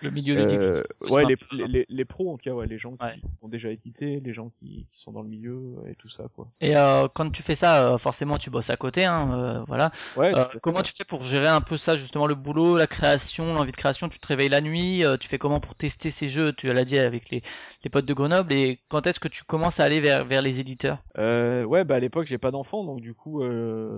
Le 0.00 0.10
milieu 0.10 0.36
euh, 0.36 0.82
ouais, 1.10 1.24
les, 1.24 1.36
peu- 1.36 1.56
les, 1.56 1.66
les, 1.66 1.86
les 1.88 2.04
pros 2.04 2.32
en 2.32 2.36
tout 2.36 2.44
cas, 2.44 2.52
ouais, 2.52 2.66
les 2.66 2.78
gens 2.78 2.92
qui 2.96 3.22
ont 3.42 3.48
déjà 3.48 3.70
édité, 3.70 4.20
les 4.20 4.32
gens 4.32 4.50
qui, 4.58 4.86
qui 4.92 5.00
sont 5.00 5.12
dans 5.12 5.22
le 5.22 5.28
milieu 5.28 5.74
et 5.88 5.94
tout 5.94 6.08
ça, 6.08 6.24
quoi. 6.34 6.48
Et 6.60 6.76
euh, 6.76 7.08
quand 7.12 7.30
tu 7.30 7.42
fais 7.42 7.54
ça, 7.54 7.94
euh, 7.94 7.98
forcément 7.98 8.38
tu 8.38 8.50
bosses 8.50 8.70
à 8.70 8.76
côté, 8.76 9.04
hein, 9.04 9.64
voilà. 9.68 9.90
Ouais. 10.16 10.32
Comment 10.62 10.82
tu 10.82 10.92
fais 10.92 11.04
pour 11.04 11.22
gérer 11.22 11.48
un 11.48 11.60
peu 11.60 11.76
ça, 11.76 11.96
justement, 11.96 12.26
le 12.26 12.34
boulot, 12.34 12.76
la 12.76 12.86
création, 12.86 13.54
l'envie 13.54 13.72
de 13.72 13.76
création? 13.76 14.08
Tu 14.08 14.18
te 14.18 14.26
réveilles 14.26 14.48
la 14.48 14.60
nuit, 14.60 15.02
tu 15.20 15.28
fais 15.28 15.38
comment 15.38 15.60
pour 15.60 15.74
tester 15.74 16.10
ces 16.10 16.28
jeux? 16.28 16.52
Tu 16.52 16.72
l'as 16.72 16.84
dit 16.84 16.98
avec 16.98 17.30
les, 17.30 17.42
les 17.84 17.90
potes 17.90 18.06
de 18.06 18.14
Grenoble, 18.14 18.52
et 18.52 18.80
quand 18.88 19.06
est-ce 19.06 19.20
que 19.20 19.28
tu 19.28 19.44
commences 19.44 19.80
à 19.80 19.84
aller 19.84 20.00
vers, 20.00 20.24
vers 20.24 20.42
les 20.42 20.60
éditeurs? 20.60 20.98
Ouais, 21.16 21.84
bah 21.84 21.96
à 21.96 22.00
l'époque 22.00 22.26
j'ai 22.26 22.38
pas 22.38 22.50
d'enfant, 22.50 22.84
donc 22.84 23.00
du 23.00 23.14
coup. 23.14 23.42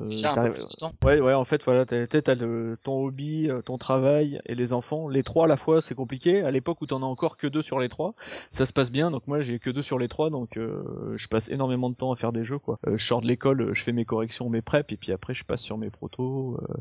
Déjà 0.09 0.33
un 0.33 0.37
peu 0.37 0.53
plus 0.53 0.69
de 0.69 0.77
temps. 0.77 0.93
Ouais, 1.05 1.21
ouais, 1.21 1.35
en 1.35 1.45
fait, 1.45 1.63
voilà, 1.65 1.85
t'as 1.87 2.07
t'as- 2.07 2.23
t'as 2.23 2.35
le, 2.35 2.79
ton 2.83 3.05
hobby, 3.05 3.38
euh, 3.47 3.63
ton 3.63 3.79
travail 3.79 4.41
et 4.47 4.55
les 4.55 4.73
enfants. 4.73 5.09
Les 5.09 5.23
trois 5.23 5.45
à 5.45 5.49
la 5.49 5.57
fois, 5.57 5.81
c'est 5.81 5.95
compliqué. 5.95 6.43
À 6.43 6.51
l'époque 6.51 6.81
où 6.83 6.87
t'en 6.87 7.03
as 7.03 7.07
encore 7.07 7.37
que 7.37 7.47
deux 7.47 7.63
sur 7.63 7.79
les 7.79 7.89
trois, 7.89 8.15
ça 8.51 8.67
se 8.67 8.73
passe 8.73 8.91
bien. 8.91 9.11
Donc 9.11 9.27
moi, 9.27 9.41
j'ai 9.41 9.59
que 9.59 9.71
deux 9.71 9.83
sur 9.83 9.99
les 9.99 10.09
trois, 10.09 10.31
donc 10.31 10.57
euh, 10.57 10.83
je 11.17 11.29
passe 11.29 11.49
énormément 11.49 11.91
de 11.91 11.95
temps 11.95 12.13
à 12.13 12.17
faire 12.17 12.33
des 12.33 12.45
jeux, 12.45 12.59
quoi. 12.59 12.79
Euh, 12.87 12.97
je 12.97 13.05
sors 13.05 13.21
de 13.21 13.27
l'école, 13.27 13.75
je 13.75 13.83
fais 13.83 13.93
mes 13.93 14.05
corrections, 14.05 14.49
mes 14.49 14.63
preps, 14.63 14.93
et 14.93 14.97
puis 14.97 15.13
après, 15.13 15.35
je 15.35 15.45
passe 15.45 15.61
sur 15.61 15.79
mes 15.79 15.91
protos. 15.91 16.59
euh, 16.61 16.75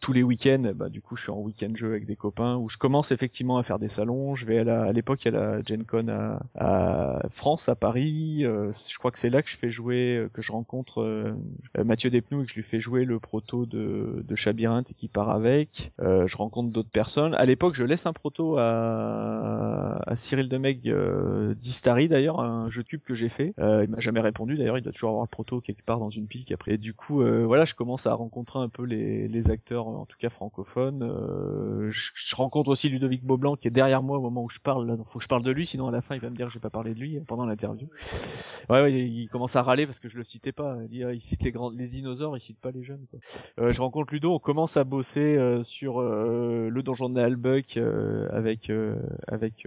tous 0.00 0.12
les 0.12 0.22
week-ends, 0.22 0.72
bah 0.74 0.88
du 0.88 1.00
coup, 1.00 1.16
je 1.16 1.22
suis 1.22 1.32
en 1.32 1.38
week-end 1.38 1.72
jeu 1.74 1.88
avec 1.88 2.06
des 2.06 2.16
copains 2.16 2.56
où 2.56 2.68
je 2.68 2.78
commence 2.78 3.12
effectivement 3.12 3.58
à 3.58 3.62
faire 3.62 3.78
des 3.78 3.88
salons. 3.88 4.34
Je 4.34 4.46
vais 4.46 4.58
à 4.58 4.64
la, 4.64 4.82
à 4.82 4.92
l'époque, 4.92 5.26
a 5.26 5.30
la 5.30 5.62
Gen 5.62 5.84
Con 5.84 6.08
à, 6.08 6.42
à 6.56 7.28
France, 7.30 7.68
à 7.68 7.74
Paris. 7.74 8.44
euh, 8.44 8.72
je 8.72 8.98
crois 8.98 9.10
que 9.10 9.18
c'est 9.18 9.30
là 9.30 9.42
que 9.42 9.48
je 9.50 9.56
fais 9.56 9.70
jouer, 9.70 10.16
euh, 10.16 10.28
que 10.32 10.42
je 10.42 10.52
rencontre 10.52 11.34
Mathieu 11.76 12.10
Despnous 12.10 12.42
et 12.42 12.44
que 12.44 12.50
je 12.50 12.56
lui 12.56 12.62
fais 12.62 12.80
jouer 12.80 13.04
le 13.04 13.18
proto 13.20 13.66
de, 13.66 14.24
de 14.26 14.34
Chabyrinthe 14.34 14.90
et 14.90 14.94
qui 14.94 15.08
part 15.08 15.30
avec. 15.30 15.92
Euh, 16.02 16.26
je 16.26 16.36
rencontre 16.36 16.70
d'autres 16.70 16.90
personnes. 16.90 17.34
À 17.34 17.44
l'époque, 17.44 17.74
je 17.74 17.84
laisse 17.84 18.06
un 18.06 18.12
proto 18.12 18.56
à, 18.58 19.98
à 20.06 20.16
Cyril 20.16 20.48
Demeg 20.48 20.88
euh, 20.88 21.54
d'Istari 21.54 22.08
d'ailleurs, 22.08 22.40
un 22.40 22.68
jeu 22.68 22.82
de 22.82 22.88
cube 22.88 23.02
que 23.02 23.14
j'ai 23.14 23.28
fait. 23.28 23.54
Euh, 23.58 23.84
il 23.84 23.90
m'a 23.90 24.00
jamais 24.00 24.20
répondu 24.20 24.56
d'ailleurs, 24.56 24.78
il 24.78 24.82
doit 24.82 24.92
toujours 24.92 25.10
avoir 25.10 25.24
le 25.24 25.28
proto 25.28 25.60
quelque 25.60 25.84
part 25.84 25.98
dans 25.98 26.10
une 26.10 26.26
pile 26.26 26.44
qu'après. 26.44 26.74
Et 26.74 26.78
du 26.78 26.94
coup, 26.94 27.22
euh, 27.22 27.44
voilà, 27.44 27.64
je 27.64 27.74
commence 27.74 28.06
à 28.06 28.14
rencontrer 28.14 28.58
un 28.58 28.68
peu 28.68 28.84
les, 28.84 29.28
les 29.28 29.50
acteurs, 29.50 29.86
en 29.86 30.06
tout 30.06 30.16
cas 30.18 30.28
francophones. 30.30 31.02
Euh, 31.02 31.90
je, 31.90 32.10
je 32.14 32.36
rencontre 32.36 32.70
aussi 32.70 32.88
Ludovic 32.88 33.24
Beaublanc 33.24 33.56
qui 33.56 33.68
est 33.68 33.72
derrière 33.72 34.02
moi 34.02 34.18
au 34.18 34.22
moment 34.22 34.42
où 34.44 34.48
je 34.48 34.60
parle. 34.60 34.86
Là, 34.86 34.96
faut 35.06 35.18
que 35.18 35.24
je 35.24 35.28
parle 35.28 35.42
de 35.42 35.50
lui, 35.50 35.66
sinon 35.66 35.88
à 35.88 35.92
la 35.92 36.00
fin 36.00 36.14
il 36.14 36.20
va 36.20 36.30
me 36.30 36.36
dire 36.36 36.46
que 36.46 36.52
j'ai 36.52 36.60
pas 36.60 36.70
parlé 36.70 36.94
de 36.94 37.00
lui 37.00 37.20
pendant 37.20 37.46
l'interview. 37.46 37.88
Ouais, 38.70 38.80
ouais, 38.82 38.92
il 38.92 39.28
commence 39.28 39.56
à 39.56 39.62
râler 39.62 39.86
parce 39.86 39.98
que 39.98 40.08
je 40.08 40.16
le 40.16 40.24
citais 40.24 40.52
pas. 40.52 40.76
Ah, 40.80 41.12
il 41.12 41.20
cite 41.20 41.42
les 41.42 41.52
grands, 41.52 41.70
les 41.70 41.88
dinosaures, 41.88 42.36
il 42.36 42.40
cite 42.40 42.58
pas 42.58 42.70
les 42.70 42.82
jeunes. 42.82 43.04
Quoi. 43.10 43.72
Je 43.72 43.80
rencontre 43.80 44.12
Ludo, 44.12 44.32
on 44.32 44.38
commence 44.38 44.76
à 44.76 44.84
bosser 44.84 45.36
euh, 45.36 45.62
sur 45.92 46.00
euh, 46.00 46.68
le 46.70 46.82
donjon 46.82 47.08
de 47.08 47.14
Nalbuck 47.14 47.76
euh, 47.76 48.28
avec 48.32 48.70
euh, 48.70 48.94
avec 49.26 49.66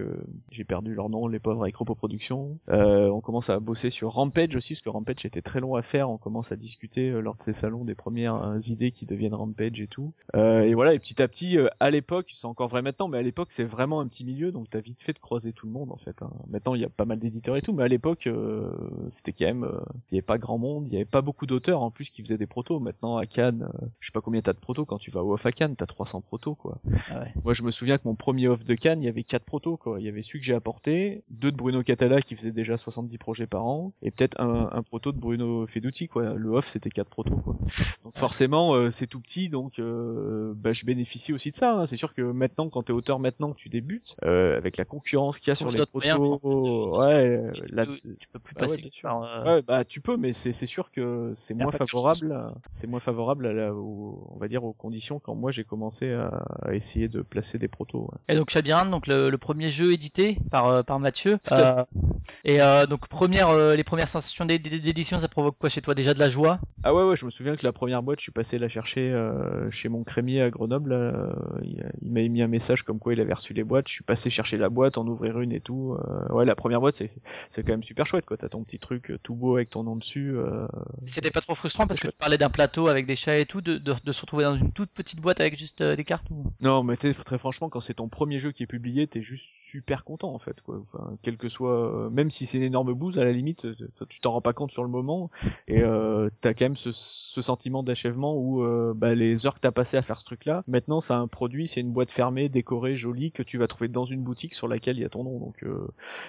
j'ai 0.50 0.64
perdu 0.64 0.94
leur 0.94 1.08
nom, 1.08 1.28
les 1.28 1.38
pauvres 1.38 1.62
avec 1.62 1.76
Repo 1.76 1.94
Productions. 1.94 2.58
On 2.68 3.20
commence 3.20 3.50
à 3.50 3.60
bosser 3.60 3.90
sur 3.90 4.12
Rampage 4.12 4.56
aussi 4.56 4.74
parce 4.74 4.82
que 4.82 4.88
Rampage 4.88 5.24
était 5.24 5.42
très 5.42 5.60
long 5.60 5.74
à 5.74 5.82
faire. 5.82 6.10
On 6.10 6.18
commence 6.18 6.52
à 6.52 6.56
discuter 6.56 7.10
lors 7.10 7.36
de 7.36 7.42
ces 7.42 7.52
salons 7.52 7.84
des 7.84 7.94
premières 7.94 8.56
idées 8.66 8.90
qui 8.90 9.06
deviennent 9.06 9.34
Rampage 9.34 9.80
et 9.80 9.86
tout. 9.86 10.12
Et 10.34 10.74
voilà, 10.74 10.94
et 10.94 10.98
petit 10.98 11.22
à 11.22 11.28
petit, 11.28 11.58
à 11.80 11.90
l'époque, 11.90 12.32
c'est 12.34 12.46
encore 12.46 12.68
vrai 12.68 12.82
maintenant, 12.82 13.08
mais 13.08 13.18
à 13.18 13.22
l'époque 13.22 13.50
c'est 13.50 13.64
vraiment 13.64 14.00
un 14.00 14.08
petit 14.08 14.24
milieu, 14.24 14.52
donc 14.52 14.68
t'as 14.70 14.80
vite 14.80 15.00
fait 15.00 15.12
de 15.12 15.18
croiser 15.18 15.52
tout 15.52 15.66
le 15.66 15.72
monde 15.72 15.92
en 15.92 15.96
fait. 15.96 16.22
hein. 16.22 16.30
Maintenant 16.48 16.74
il 16.74 16.80
y 16.80 16.84
a 16.84 16.88
pas 16.88 17.04
mal 17.04 17.18
d'éditeurs 17.18 17.56
et 17.56 17.62
tout, 17.62 17.72
mais 17.72 17.84
à 17.84 17.88
l'époque 17.88 18.28
c'était 19.10 19.32
quand 19.32 19.46
même, 19.46 19.68
il 20.10 20.14
y 20.14 20.18
avait 20.18 20.22
pas 20.22 20.38
grand 20.38 20.58
monde, 20.58 20.86
il 20.88 20.92
y 20.92 20.96
avait 20.96 21.04
pas 21.04 21.22
beaucoup 21.22 21.46
d'auteurs 21.46 21.82
en 21.82 21.90
plus 21.90 22.10
qui 22.10 22.22
faisaient 22.22 22.38
des 22.38 22.46
protos. 22.46 22.80
Maintenant 22.80 23.16
à 23.16 23.26
Cannes, 23.26 23.68
je 24.00 24.06
sais 24.08 24.12
pas 24.12 24.20
combien 24.20 24.42
t'as 24.42 24.52
de 24.52 24.58
protos 24.58 24.84
quand 24.84 24.98
tu 24.98 25.10
vas 25.10 25.22
au 25.22 25.32
off 25.34 25.46
à 25.46 25.52
Cannes, 25.52 25.76
t'as 25.76 25.86
300 25.86 26.15
protos 26.20 26.54
quoi. 26.54 26.78
Ah 27.10 27.20
ouais. 27.20 27.32
Moi 27.44 27.54
je 27.54 27.62
me 27.62 27.70
souviens 27.70 27.98
que 27.98 28.02
mon 28.06 28.14
premier 28.14 28.48
off 28.48 28.64
de 28.64 28.74
Cannes, 28.74 29.02
il 29.02 29.06
y 29.06 29.08
avait 29.08 29.24
quatre 29.24 29.44
protos 29.44 29.76
quoi. 29.76 30.00
Il 30.00 30.06
y 30.06 30.08
avait 30.08 30.22
celui 30.22 30.40
que 30.40 30.44
j'ai 30.46 30.54
apporté, 30.54 31.22
deux 31.30 31.50
de 31.52 31.56
Bruno 31.56 31.82
Catala 31.82 32.22
qui 32.22 32.34
faisait 32.36 32.52
déjà 32.52 32.76
70 32.76 33.18
projets 33.18 33.46
par 33.46 33.64
an, 33.66 33.92
et 34.02 34.10
peut-être 34.10 34.40
un, 34.40 34.68
un 34.72 34.82
proto 34.82 35.12
de 35.12 35.18
Bruno 35.18 35.66
Feduti 35.66 36.08
quoi. 36.08 36.34
Le 36.34 36.50
off 36.50 36.66
c'était 36.68 36.90
quatre 36.90 37.08
protos 37.10 37.36
quoi. 37.36 37.56
Donc 38.04 38.16
forcément 38.16 38.74
euh, 38.74 38.90
c'est 38.90 39.06
tout 39.06 39.20
petit, 39.20 39.48
donc 39.48 39.78
euh, 39.78 40.52
bah, 40.56 40.72
je 40.72 40.84
bénéficie 40.84 41.32
aussi 41.32 41.50
de 41.50 41.56
ça. 41.56 41.74
hein. 41.74 41.86
C'est 41.86 41.96
sûr 41.96 42.14
que 42.14 42.22
maintenant 42.22 42.68
quand 42.68 42.82
t'es 42.84 42.92
auteur 42.92 43.18
maintenant 43.18 43.52
que 43.52 43.58
tu 43.58 43.68
débutes, 43.68 44.16
euh, 44.24 44.56
avec 44.56 44.76
la 44.76 44.84
concurrence 44.84 45.38
qu'il 45.38 45.48
y 45.48 45.52
a 45.52 45.54
sur 45.54 45.70
les 45.70 45.84
protos, 45.86 46.98
ouais, 47.00 47.50
tu, 47.54 47.74
la- 47.74 47.86
peux, 47.86 47.98
tu 48.18 48.28
peux 48.32 48.38
plus 48.38 48.54
Ah 48.56 48.62
ouais, 48.62 48.68
passer 48.68 48.88
sûr. 48.92 49.08
par, 49.08 49.44
Ouais, 49.46 49.62
bah 49.62 49.84
tu 49.84 50.00
peux, 50.00 50.16
mais 50.16 50.32
c'est 50.32 50.52
sûr 50.66 50.90
que 50.90 51.32
c'est 51.36 51.54
moins 51.54 51.70
favorable. 51.72 52.52
C'est 52.72 52.86
moins 52.86 53.00
favorable 53.00 53.46
à 53.46 53.52
la, 53.52 53.74
au- 53.74 54.28
on 54.34 54.38
va 54.38 54.48
dire 54.48 54.64
aux 54.64 54.72
conditions 54.72 55.18
quand 55.18 55.34
moi 55.34 55.50
j'ai 55.50 55.64
commencé 55.64 55.95
à, 56.04 56.26
à 56.62 56.74
essayer 56.74 57.08
de 57.08 57.22
placer 57.22 57.58
des 57.58 57.68
protos. 57.68 58.10
ouais. 58.12 58.34
Et 58.34 58.36
donc 58.36 58.50
Chabyrinthe, 58.50 58.90
donc 58.90 59.06
le, 59.06 59.30
le 59.30 59.38
premier 59.38 59.70
jeu 59.70 59.92
édité 59.92 60.36
par 60.50 60.68
euh, 60.68 60.82
par 60.82 61.00
Mathieu. 61.00 61.38
Tout 61.42 61.54
à 61.54 61.80
Euh, 61.80 61.84
et 62.44 62.60
euh, 62.60 62.86
donc 62.86 63.08
première 63.08 63.48
euh, 63.50 63.74
les 63.76 63.84
premières 63.84 64.08
sensations 64.08 64.44
d'é- 64.44 64.58
d'é- 64.58 64.80
d'édition, 64.80 65.18
ça 65.18 65.28
provoque 65.28 65.56
quoi 65.58 65.68
chez 65.68 65.80
toi 65.80 65.94
déjà 65.94 66.12
de 66.12 66.18
la 66.18 66.28
joie? 66.28 66.58
Ah 66.82 66.94
ouais 66.94 67.04
ouais, 67.04 67.16
je 67.16 67.24
me 67.24 67.30
souviens 67.30 67.56
que 67.56 67.64
la 67.64 67.72
première 67.72 68.02
boîte, 68.02 68.18
je 68.20 68.24
suis 68.24 68.32
passé 68.32 68.58
la 68.58 68.68
chercher 68.68 69.10
euh, 69.12 69.70
chez 69.70 69.88
mon 69.88 70.04
crémier 70.04 70.42
à 70.42 70.50
Grenoble. 70.50 70.92
euh, 70.92 71.32
il, 71.62 71.84
il 72.02 72.12
m'a 72.12 72.20
mis 72.28 72.42
un 72.42 72.48
message 72.48 72.82
comme 72.82 72.98
quoi 72.98 73.12
il 73.14 73.20
avait 73.20 73.32
reçu 73.34 73.54
les 73.54 73.64
boîtes. 73.64 73.88
Je 73.88 73.94
suis 73.94 74.04
passé 74.04 74.28
chercher 74.30 74.56
la 74.58 74.68
boîte, 74.68 74.98
en 74.98 75.06
ouvrir 75.06 75.40
une 75.40 75.52
et 75.52 75.60
tout. 75.60 75.96
euh, 76.08 76.32
ouais, 76.34 76.44
la 76.44 76.54
première 76.56 76.80
boîte, 76.80 76.96
c'est 76.96 77.08
c'est 77.50 77.62
quand 77.62 77.72
même 77.72 77.82
super 77.84 78.06
chouette 78.06 78.26
quoi. 78.26 78.36
T'as 78.36 78.48
ton 78.48 78.62
petit 78.64 78.78
truc 78.78 79.12
tout 79.22 79.34
beau 79.34 79.54
avec 79.56 79.70
ton 79.70 79.82
nom 79.84 79.96
dessus. 79.96 80.36
euh, 80.36 80.66
C'était 81.06 81.30
pas 81.30 81.40
trop 81.40 81.54
frustrant 81.54 81.86
parce 81.86 82.00
que 82.00 82.08
tu 82.08 82.16
parlais 82.16 82.38
d'un 82.38 82.50
plateau 82.50 82.88
avec 82.88 83.06
des 83.06 83.16
chats 83.16 83.38
et 83.38 83.46
tout, 83.46 83.60
de, 83.60 83.78
de, 83.78 83.94
de 84.04 84.12
se 84.12 84.20
retrouver 84.20 84.44
dans 84.44 84.56
une 84.56 84.72
toute 84.72 84.90
petite 84.90 85.20
boîte 85.20 85.40
avec 85.40 85.58
juste 85.58 85.80
des 85.94 86.04
cartes 86.04 86.28
ou... 86.30 86.44
Non, 86.60 86.82
mais 86.82 86.96
tu 86.96 87.14
très 87.14 87.38
franchement, 87.38 87.68
quand 87.68 87.80
c'est 87.80 87.94
ton 87.94 88.08
premier 88.08 88.38
jeu 88.38 88.50
qui 88.50 88.62
est 88.62 88.66
publié, 88.66 89.06
t'es 89.06 89.22
juste 89.22 89.44
super 89.46 90.04
content 90.04 90.34
en 90.34 90.38
fait, 90.38 90.60
quoi. 90.62 90.80
Enfin, 90.92 91.16
quel 91.22 91.36
que 91.36 91.48
soit, 91.48 92.06
euh, 92.06 92.10
même 92.10 92.30
si 92.30 92.46
c'est 92.46 92.58
une 92.58 92.64
énorme 92.64 92.94
bouse, 92.94 93.18
à 93.18 93.24
la 93.24 93.32
limite, 93.32 93.66
euh, 93.66 93.74
tu 94.08 94.20
t'en 94.20 94.32
rends 94.32 94.40
pas 94.40 94.52
compte 94.52 94.72
sur 94.72 94.82
le 94.82 94.88
moment, 94.88 95.30
et 95.68 95.82
euh, 95.82 96.30
t'as 96.40 96.54
quand 96.54 96.64
même 96.64 96.76
ce, 96.76 96.90
ce 96.92 97.42
sentiment 97.42 97.82
d'achèvement 97.82 98.34
où 98.34 98.62
euh, 98.64 98.94
bah, 98.96 99.14
les 99.14 99.46
heures 99.46 99.54
que 99.54 99.60
t'as 99.60 99.70
passées 99.70 99.96
à 99.96 100.02
faire 100.02 100.18
ce 100.18 100.24
truc-là, 100.24 100.64
maintenant, 100.66 101.00
c'est 101.00 101.12
un 101.12 101.28
produit, 101.28 101.68
c'est 101.68 101.80
une 101.80 101.92
boîte 101.92 102.10
fermée, 102.10 102.48
décorée, 102.48 102.96
jolie, 102.96 103.32
que 103.32 103.42
tu 103.42 103.58
vas 103.58 103.66
trouver 103.66 103.88
dans 103.88 104.04
une 104.04 104.22
boutique 104.22 104.54
sur 104.54 104.68
laquelle 104.68 104.96
il 104.96 105.02
y 105.02 105.04
a 105.04 105.08
ton 105.08 105.24
nom. 105.24 105.38
Donc, 105.38 105.62
euh, 105.62 105.86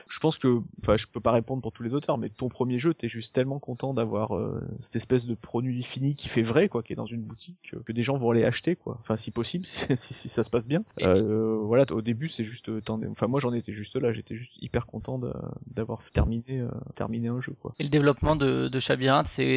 je 0.08 0.20
pense 0.20 0.38
que, 0.38 0.62
enfin, 0.82 0.98
je 0.98 1.08
peux 1.08 1.20
pas 1.20 1.32
répondre 1.32 1.62
pour 1.62 1.72
tous 1.72 1.84
les 1.84 1.94
auteurs, 1.94 2.18
mais 2.18 2.30
ton 2.30 2.50
premier 2.50 2.80
jeu, 2.80 2.94
t'es 2.94 3.08
juste 3.08 3.34
tellement 3.34 3.60
content 3.60 3.94
d'avoir 3.94 4.36
euh, 4.36 4.62
cette 4.82 4.96
espèce 4.98 5.26
de 5.26 5.36
produit 5.36 5.84
fini 5.84 6.16
qui 6.16 6.28
fait 6.28 6.42
vrai, 6.42 6.70
quoi, 6.70 6.84
qui 6.84 6.94
est 6.94 6.96
dans 6.96 7.06
une 7.06 7.22
boutique, 7.22 7.72
euh, 7.74 7.80
que 7.86 7.92
des 7.92 8.04
gens 8.04 8.18
vont 8.18 8.32
aller 8.32 8.44
acheter, 8.44 8.76
quoi. 8.76 8.98
Enfin, 9.00 9.16
si 9.16 9.32
possible, 9.32 9.47
si, 9.66 9.96
si, 9.96 10.14
si 10.14 10.30
ça 10.30 10.44
se 10.44 10.50
passe 10.50 10.68
bien. 10.68 10.84
Euh, 11.02 11.58
voilà, 11.64 11.86
au 11.92 12.02
début, 12.02 12.30
c'est 12.30 12.44
juste, 12.44 12.70
euh, 12.70 12.82
enfin, 13.10 13.28
moi, 13.28 13.40
j'en 13.40 13.54
étais 13.54 13.74
juste 13.74 13.96
là, 13.96 14.14
j'étais 14.14 14.36
juste 14.36 14.54
hyper 14.62 14.86
content 14.86 15.20
d'avoir 15.68 16.00
terminé, 16.12 16.44
euh, 16.50 16.68
terminé 16.96 17.28
un 17.28 17.42
jeu, 17.42 17.54
quoi. 17.60 17.74
Et 17.80 17.84
le 17.84 17.90
développement 17.90 18.36
de, 18.36 18.68
de 18.68 18.80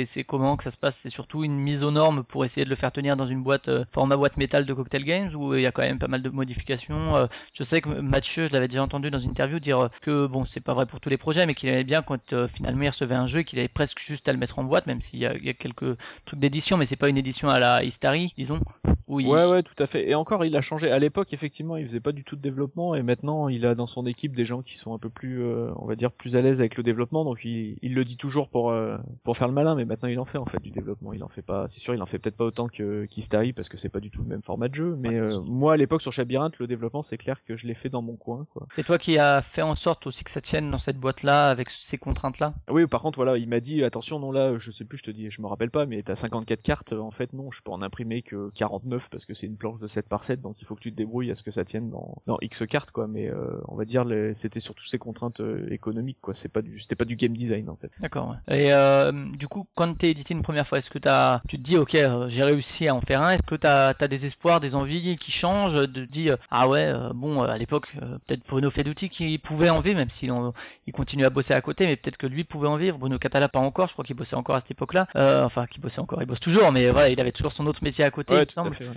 c'est 0.07 0.25
comment 0.25 0.57
que 0.57 0.65
ça 0.65 0.71
se 0.71 0.77
passe? 0.77 0.97
C'est 0.97 1.09
surtout 1.09 1.45
une 1.45 1.57
mise 1.57 1.83
aux 1.85 1.91
normes 1.91 2.25
pour 2.25 2.45
essayer 2.45 2.65
de 2.65 2.71
le 2.71 2.77
faire 2.77 2.93
tenir 2.93 3.17
dans 3.17 3.27
une 3.27 3.43
boîte 3.43 3.69
euh, 3.69 3.85
format 3.91 4.17
boîte 4.17 4.37
métal 4.37 4.67
de 4.67 4.75
Cocktail 4.75 5.05
Games 5.05 5.35
où 5.35 5.55
il 5.55 5.63
y 5.63 5.67
a 5.67 5.73
quand 5.73 5.83
même 5.83 5.99
pas 5.99 6.09
mal 6.09 6.23
de 6.23 6.29
modifications. 6.31 7.17
euh, 7.17 7.27
je 7.53 7.63
sais 7.63 7.81
que 7.81 7.89
Mathieu, 8.01 8.47
je 8.47 8.53
l'avais 8.53 8.69
déjà 8.69 8.83
entendu 8.83 9.11
dans 9.11 9.19
une 9.19 9.31
interview 9.31 9.59
dire 9.61 9.79
euh, 9.81 9.89
que 10.03 10.27
bon, 10.27 10.45
c'est 10.45 10.61
pas 10.61 10.75
vrai 10.75 10.87
pour 10.87 11.01
tous 11.01 11.09
les 11.09 11.17
projets, 11.19 11.47
mais 11.47 11.55
qu'il 11.55 11.69
aimait 11.69 11.85
bien 11.85 12.03
quand 12.03 12.33
euh, 12.33 12.49
finalement 12.49 12.83
il 12.83 12.89
recevait 12.89 13.15
un 13.15 13.27
jeu 13.27 13.41
et 13.41 13.45
qu'il 13.45 13.59
avait 13.59 13.69
presque 13.69 13.99
juste 14.01 14.29
à 14.29 14.33
le 14.33 14.39
mettre 14.39 14.59
en 14.59 14.65
boîte, 14.65 14.87
même 14.87 15.01
s'il 15.01 15.19
y, 15.21 15.23
y 15.23 15.27
a 15.49 15.55
quelques 15.55 15.97
trucs 16.25 16.41
d'édition, 16.41 16.77
mais 16.77 16.87
c'est 16.87 16.97
pas 16.97 17.09
une 17.09 17.19
édition 17.19 17.49
à 17.49 17.59
la 17.59 17.83
Histari, 17.85 18.33
disons. 18.37 18.61
Où 19.09 19.21
il- 19.21 19.27
Ouais, 19.27 19.47
ouais, 19.47 19.63
tout 19.63 19.80
à 19.81 19.87
fait. 19.87 20.09
Et 20.09 20.15
encore, 20.15 20.45
il 20.45 20.57
a 20.57 20.61
changé. 20.61 20.91
À 20.91 20.99
l'époque, 20.99 21.33
effectivement, 21.33 21.77
il 21.77 21.87
faisait 21.87 22.01
pas 22.01 22.13
du 22.13 22.25
tout 22.25 22.37
de 22.37 22.41
développement, 22.41 22.95
et 22.95 23.03
maintenant, 23.03 23.49
il 23.49 23.67
a 23.67 23.75
dans 23.75 23.87
son 23.87 24.07
équipe 24.07 24.35
des 24.35 24.45
gens 24.45 24.63
qui 24.63 24.77
sont 24.77 24.95
un 24.95 24.99
peu 24.99 25.11
plus, 25.11 25.43
euh, 25.43 25.71
on 25.77 25.87
va 25.87 25.97
dire, 25.97 26.13
plus 26.13 26.37
à 26.37 26.43
l'aise 26.43 26.61
avec 26.61 26.77
le 26.77 26.83
développement. 26.83 27.25
Donc, 27.25 27.45
il, 27.45 27.77
il 27.83 27.95
le 27.95 28.05
dit 28.05 28.17
toujours 28.17 28.49
pour 28.49 28.71
euh, 28.71 28.99
pour 29.25 29.37
faire 29.37 29.49
le 29.49 29.55
malin, 29.55 29.75
mais 29.75 29.85
maintenant, 29.85 30.09
il 30.09 30.19
en 30.19 30.25
fait 30.25 30.39
en 30.39 30.47
fait 30.47 30.61
du 30.61 30.71
développement. 30.71 31.13
Il 31.13 31.23
en 31.25 31.29
fait 31.29 31.43
pas. 31.43 31.69
C'est 31.69 31.81
sûr, 31.81 31.95
il 31.95 32.03
en 32.03 32.07
fait 32.07 32.19
peut-être 32.19 32.37
pas 32.37 32.45
autant 32.45 32.69
que 32.69 33.07
qu'Istari 33.07 33.53
parce 33.53 33.69
que 33.69 33.77
c'est 33.77 33.89
pas 33.89 34.01
du 34.01 34.11
tout 34.11 34.23
le 34.23 34.29
même 34.29 34.43
format 34.43 34.69
de 34.69 34.75
jeu. 34.75 34.97
Mais 34.99 35.17
euh, 35.17 35.41
moi, 35.45 35.75
à 35.75 35.77
l'époque, 35.77 36.03
sur 36.03 36.13
Chabyrinthe, 36.13 36.59
le 36.59 36.67
développement, 36.67 37.03
c'est 37.03 37.19
clair 37.19 37.45
que 37.45 37.57
je 37.57 37.67
l'ai 37.67 37.75
fait 37.75 37.89
dans 37.89 38.03
mon 38.03 38.17
coin, 38.17 38.47
quoi. 38.53 38.67
C'est 38.75 38.85
toi 38.85 38.99
qui 38.99 39.19
as 39.19 39.43
fait 39.43 39.63
en 39.63 39.75
sorte 39.75 40.07
aussi 40.07 40.25
que 40.25 40.31
ça 40.31 40.41
tienne 40.41 40.71
dans 40.71 40.79
cette 40.79 40.99
boîte-là 40.99 41.49
avec 41.49 41.71
ces 41.71 41.99
contraintes-là? 41.99 42.55
Ah 42.67 42.73
Oui, 42.73 42.87
par 42.87 43.01
contre, 43.01 43.17
voilà, 43.19 43.37
il 43.39 43.49
m'a 43.49 43.61
dit 43.61 43.83
attention, 43.85 44.19
non 44.19 44.33
là, 44.33 44.59
je 44.59 44.71
sais 44.71 44.85
plus, 44.85 44.99
je 44.99 45.05
te 45.05 45.11
dis, 45.11 45.31
je 45.31 45.41
me 45.43 45.47
rappelle 45.47 45.71
pas, 45.71 45.87
mais 45.87 46.03
t'as 46.03 46.17
54 46.17 46.63
cartes. 46.63 46.93
En 46.93 47.11
fait, 47.11 47.33
non, 47.33 47.51
je 47.51 47.63
peux 47.63 47.71
en 47.71 47.83
imprimer 47.83 48.23
que 48.23 48.51
49 48.55 49.11
parce 49.11 49.25
que 49.25 49.35
c'est 49.35 49.47
une 49.47 49.57
planche 49.57 49.70
de 49.79 49.87
7 49.87 50.09
par 50.09 50.25
7, 50.25 50.41
donc 50.41 50.57
il 50.61 50.65
faut 50.67 50.75
que 50.75 50.81
tu 50.81 50.91
te 50.91 50.97
débrouilles 50.97 51.31
à 51.31 51.37
ce 51.37 51.45
que 51.45 51.53
ça 51.53 51.65
tienne 51.65 51.91
dans, 51.91 52.17
dans 52.27 52.39
X 52.41 52.65
cartes, 52.67 52.91
quoi. 52.91 53.07
Mais 53.07 53.29
euh, 53.29 53.61
on 53.69 53.77
va 53.77 53.85
dire, 53.85 54.05
les- 54.05 54.35
c'était 54.35 54.59
surtout 54.59 54.85
ces 54.85 54.99
contraintes 54.99 55.41
euh, 55.41 55.69
économiques, 55.71 56.19
quoi. 56.21 56.35
C'est 56.35 56.49
pas 56.49 56.63
du, 56.63 56.81
c'était 56.81 56.97
pas 56.97 57.05
du 57.05 57.15
game 57.15 57.35
design 57.35 57.69
en 57.71 57.77
fait. 57.77 57.93
D'accord. 58.01 58.35
Ouais. 58.49 58.65
Et 58.67 58.73
euh, 58.73 59.13
du 59.37 59.47
coup, 59.47 59.67
quand 59.77 59.97
t'es 59.97 60.11
édité 60.11 60.35
une 60.35 60.43
première 60.43 60.67
fois, 60.67 60.79
est-ce 60.79 60.91
que 60.91 60.99
t'as, 60.99 61.43
tu 61.47 61.57
te 61.59 61.63
dis, 61.63 61.77
ok, 61.77 61.97
j'ai 62.27 62.43
réussi 62.43 62.89
à 62.89 62.95
en 62.97 63.01
faire 63.01 63.23
un. 63.23 63.31
Est-ce 63.31 63.43
que 63.45 63.55
t'as, 63.55 63.95
t'as 63.95 64.09
des 64.09 64.27
espoirs, 64.27 64.59
des 64.59 64.75
envies 64.75 65.15
qui 65.17 65.31
changent 65.31 65.79
dis 66.09 66.31
euh, 66.31 66.37
ah 66.51 66.69
ouais 66.69 66.93
bon 67.15 67.43
à 67.43 67.59
l'époque 67.59 67.95
peut-être 68.27 68.47
Bruno 68.49 68.71
Feduti 68.71 69.11
qui 69.11 69.37
pouvait 69.39 69.69
en 69.69 69.81
vivre 69.81 69.97
même 69.99 70.09
s'il 70.09 70.33
en- 70.33 70.55
il 70.87 70.93
continue 70.95 71.27
à 71.27 71.31
bosser 71.31 71.53
à 71.53 71.61
côté 71.61 71.85
mais 71.87 71.97
peut-être 71.97 72.17
que 72.17 72.27
lui 72.27 72.45
pouvait 72.45 72.69
en 72.69 72.77
vivre 72.77 72.97
Bruno 72.97 73.19
Catala 73.19 73.49
pas 73.49 73.59
encore 73.59 73.89
je 73.89 73.93
crois 73.93 74.05
qu'il 74.05 74.17
bossait 74.17 74.37
encore 74.37 74.57
à 74.57 74.61
cette 74.61 74.71
époque-là 74.71 75.07
Euh, 75.17 75.45
enfin 75.45 75.67
qu'il 75.67 75.83
bossait 75.83 76.01
encore 76.01 76.23
il 76.23 76.27
bosse 76.27 76.41
toujours 76.41 76.73
mais 76.73 76.91
voilà 76.91 77.09
il 77.11 77.21
avait 77.21 77.33
toujours 77.33 77.53
son 77.53 77.67
autre 77.67 77.83
métier 77.85 78.05
à 78.05 78.11
côté 78.11 78.33
il 78.35 78.37
Ouais, 78.39 78.45
me 78.45 78.49
à 78.49 78.53
semble 78.53 78.75
fait, 78.75 78.85
ouais. 78.87 78.95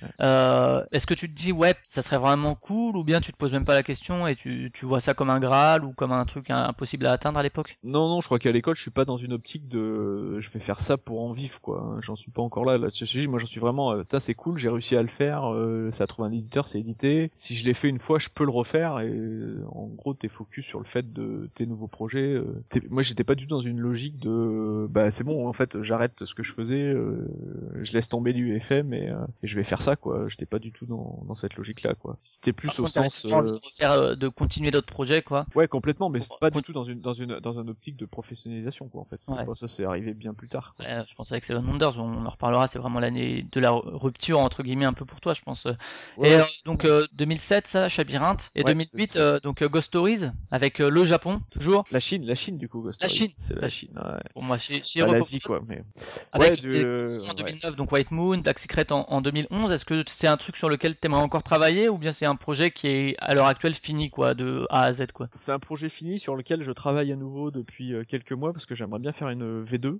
Euh, 0.63 0.83
est-ce 0.91 1.05
que 1.07 1.13
tu 1.13 1.27
te 1.29 1.33
dis 1.33 1.51
ouais 1.51 1.75
ça 1.83 2.01
serait 2.01 2.17
vraiment 2.17 2.55
cool 2.55 2.95
ou 2.97 3.03
bien 3.03 3.21
tu 3.21 3.31
te 3.31 3.37
poses 3.37 3.51
même 3.51 3.65
pas 3.65 3.73
la 3.75 3.83
question 3.83 4.27
et 4.27 4.35
tu, 4.35 4.71
tu 4.73 4.85
vois 4.85 5.01
ça 5.01 5.13
comme 5.13 5.29
un 5.29 5.39
graal 5.39 5.83
ou 5.85 5.93
comme 5.93 6.11
un 6.11 6.25
truc 6.25 6.49
impossible 6.49 7.05
à 7.07 7.11
atteindre 7.13 7.39
à 7.39 7.43
l'époque? 7.43 7.79
Non, 7.85 8.07
non, 8.07 8.21
je 8.21 8.27
crois 8.27 8.39
qu'à 8.39 8.53
l'école, 8.53 8.75
je 8.77 8.81
suis 8.81 8.91
pas 8.91 9.03
dans 9.03 9.17
une 9.17 9.33
optique 9.33 9.67
de, 9.67 10.39
je 10.39 10.49
vais 10.51 10.61
faire 10.61 10.79
ça 10.79 10.97
pour 10.97 11.21
en 11.21 11.33
vivre, 11.33 11.59
quoi. 11.59 11.97
J'en 12.01 12.15
suis 12.15 12.31
pas 12.31 12.41
encore 12.41 12.63
là. 12.63 12.77
Là, 12.77 12.89
tu 12.89 13.05
sais, 13.05 13.27
moi, 13.27 13.39
j'en 13.39 13.45
suis 13.45 13.59
vraiment, 13.59 13.91
euh, 13.91 13.99
putain, 14.03 14.21
c'est 14.21 14.35
cool, 14.35 14.57
j'ai 14.57 14.69
réussi 14.69 14.95
à 14.95 15.01
le 15.01 15.09
faire. 15.09 15.51
euh, 15.53 15.91
ça 15.91 16.05
a 16.05 16.07
trouvé 16.07 16.29
un 16.29 16.31
éditeur, 16.31 16.65
c'est 16.69 16.79
édité. 16.79 17.29
Si 17.35 17.55
je 17.55 17.65
l'ai 17.65 17.73
fait 17.73 17.89
une 17.89 17.99
fois, 17.99 18.19
je 18.19 18.29
peux 18.33 18.45
le 18.45 18.51
refaire. 18.51 19.01
Et 19.01 19.09
euh, 19.09 19.65
en 19.69 19.87
gros, 19.87 20.13
t'es 20.13 20.29
focus 20.29 20.65
sur 20.65 20.79
le 20.79 20.85
fait 20.85 21.11
de 21.11 21.49
tes 21.55 21.65
nouveaux 21.65 21.89
projets. 21.89 22.21
euh, 22.35 22.63
t'es- 22.69 22.79
moi, 22.89 23.03
j'étais 23.03 23.25
pas 23.25 23.35
du 23.35 23.47
tout 23.47 23.55
dans 23.55 23.61
une 23.61 23.79
logique 23.81 24.17
de, 24.17 24.87
bah, 24.89 25.11
c'est 25.11 25.25
bon, 25.25 25.45
en 25.45 25.51
fait, 25.53 25.81
j'arrête 25.81 26.23
ce 26.23 26.33
que 26.33 26.43
je 26.43 26.53
faisais, 26.53 26.81
euh, 26.83 27.27
je 27.81 27.91
laisse 27.91 28.07
tomber 28.07 28.31
l'UFM 28.31 28.93
et, 28.93 29.09
euh, 29.09 29.17
et 29.43 29.47
je 29.47 29.55
vais 29.57 29.65
faire 29.65 29.81
ça, 29.81 29.97
quoi. 29.97 30.29
J'étais 30.29 30.45
pas 30.53 30.59
du 30.59 30.71
tout 30.71 30.85
dans, 30.85 31.23
dans 31.27 31.33
cette 31.33 31.55
logique-là, 31.55 31.95
quoi. 31.95 32.17
C'était 32.23 32.53
plus 32.53 32.67
Par 32.67 32.79
au 32.79 32.83
contre, 32.83 32.93
sens. 32.93 33.25
euh, 33.25 33.41
de, 33.41 33.59
euh, 33.85 34.15
de 34.15 34.27
continuer 34.27 34.69
d'autres 34.69 34.85
projets 34.93 35.23
quoi 35.23 35.47
Ouais, 35.55 35.67
complètement, 35.67 36.09
mais 36.09 36.19
c'est 36.21 36.29
pas 36.39 36.51
du 36.51 36.61
tout 36.61 36.73
dans 36.73 36.83
une 36.83 37.01
dans 37.01 37.13
une 37.13 37.39
dans 37.39 37.59
une 37.59 37.69
optique 37.71 37.97
de 37.97 38.05
professionnalisation 38.05 38.87
quoi 38.87 39.01
en 39.01 39.05
fait. 39.05 39.19
C'était 39.19 39.39
Ouais. 39.39 39.45
pas 39.45 39.55
ça, 39.55 39.67
c'est 39.67 39.83
arrivé 39.83 40.13
bien 40.13 40.35
plus 40.35 40.47
tard. 40.47 40.75
quoi. 40.77 40.85
Ouais, 40.85 41.01
je 41.07 41.15
pense 41.15 41.31
avec 41.31 41.43
Seven 41.43 41.65
Wonders, 41.65 41.99
on 41.99 42.23
en 42.25 42.29
reparlera, 42.29 42.67
c'est 42.67 42.77
vraiment 42.77 42.99
l'année 42.99 43.47
de 43.51 43.59
la 43.59 43.71
rupture 43.71 44.39
entre 44.41 44.61
guillemets 44.61 44.85
un 44.85 44.93
peu 44.93 45.05
pour 45.05 45.19
toi, 45.21 45.33
je 45.33 45.41
pense. 45.41 45.65
Ouais, 46.17 46.29
et 46.29 46.35
euh, 46.35 46.43
donc 46.65 46.85
euh, 46.85 47.07
2007, 47.13 47.65
ça, 47.65 47.87
Chabyrinthe, 47.89 48.51
et 48.53 48.59
Ouais, 48.63 48.73
2008, 48.75 49.15
euh, 49.15 49.39
donc 49.39 49.63
Ghost 49.63 49.87
Stories 49.87 50.25
avec 50.51 50.77
le 50.77 51.03
Japon 51.03 51.41
toujours. 51.49 51.83
La 51.91 51.99
Chine, 51.99 52.25
la 52.27 52.35
Chine 52.35 52.57
du 52.59 52.69
coup. 52.69 52.81
Ghost 52.83 53.01
La 53.01 53.09
Stories. 53.09 53.29
Chine. 53.31 53.35
c'est 53.39 53.55
La 53.59 53.69
Chine. 53.69 53.89
Ouais. 53.95 54.19
Pour 54.33 54.43
moi, 54.43 54.57
chez, 54.59 54.83
chez 54.83 54.99
Europe 55.01 55.15
l'Asie 55.15 55.39
quoi, 55.39 55.61
mais 55.67 55.83
Avec 56.31 56.61
de- 56.61 57.23
en 57.23 57.27
ouais. 57.29 57.33
2009, 57.35 57.75
donc 57.75 57.91
White 57.91 58.11
Moon, 58.11 58.37
Black 58.37 58.59
Secret 58.59 58.91
en, 58.91 59.05
en 59.09 59.21
2011. 59.21 59.71
Est-ce 59.71 59.85
que 59.85 60.03
c'est 60.07 60.27
un 60.27 60.37
truc 60.43 60.57
sur 60.57 60.69
lequel 60.69 60.97
tu 60.99 61.05
aimerais 61.07 61.21
encore 61.21 61.43
travailler 61.43 61.87
ou 61.89 61.97
bien 61.97 62.11
c'est 62.11 62.25
un 62.25 62.35
projet 62.35 62.71
qui 62.71 62.87
est 62.87 63.15
à 63.19 63.33
l'heure 63.33 63.47
actuelle 63.47 63.73
fini 63.73 64.09
quoi, 64.09 64.33
de 64.33 64.67
A 64.69 64.83
à 64.83 64.93
Z 64.93 65.07
quoi? 65.13 65.29
C'est 65.33 65.51
un 65.51 65.59
projet 65.59 65.89
fini 65.89 66.19
sur 66.19 66.35
lequel 66.35 66.61
je 66.61 66.71
travaille 66.71 67.11
à 67.11 67.15
nouveau 67.15 67.49
depuis 67.49 67.93
euh, 67.93 68.03
quelques 68.07 68.33
mois 68.33 68.51
parce 68.51 68.65
que 68.65 68.75
j'aimerais 68.75 68.99
bien 68.99 69.13
faire 69.13 69.29
une 69.29 69.63
V2. 69.63 69.99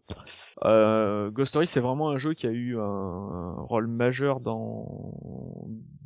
Euh, 0.65 1.31
Ghost 1.31 1.49
Story 1.49 1.67
c'est 1.67 1.79
vraiment 1.79 2.09
un 2.09 2.17
jeu 2.17 2.33
qui 2.33 2.45
a 2.45 2.51
eu 2.51 2.77
un 2.77 3.55
rôle 3.57 3.87
majeur 3.87 4.41
dans 4.41 4.85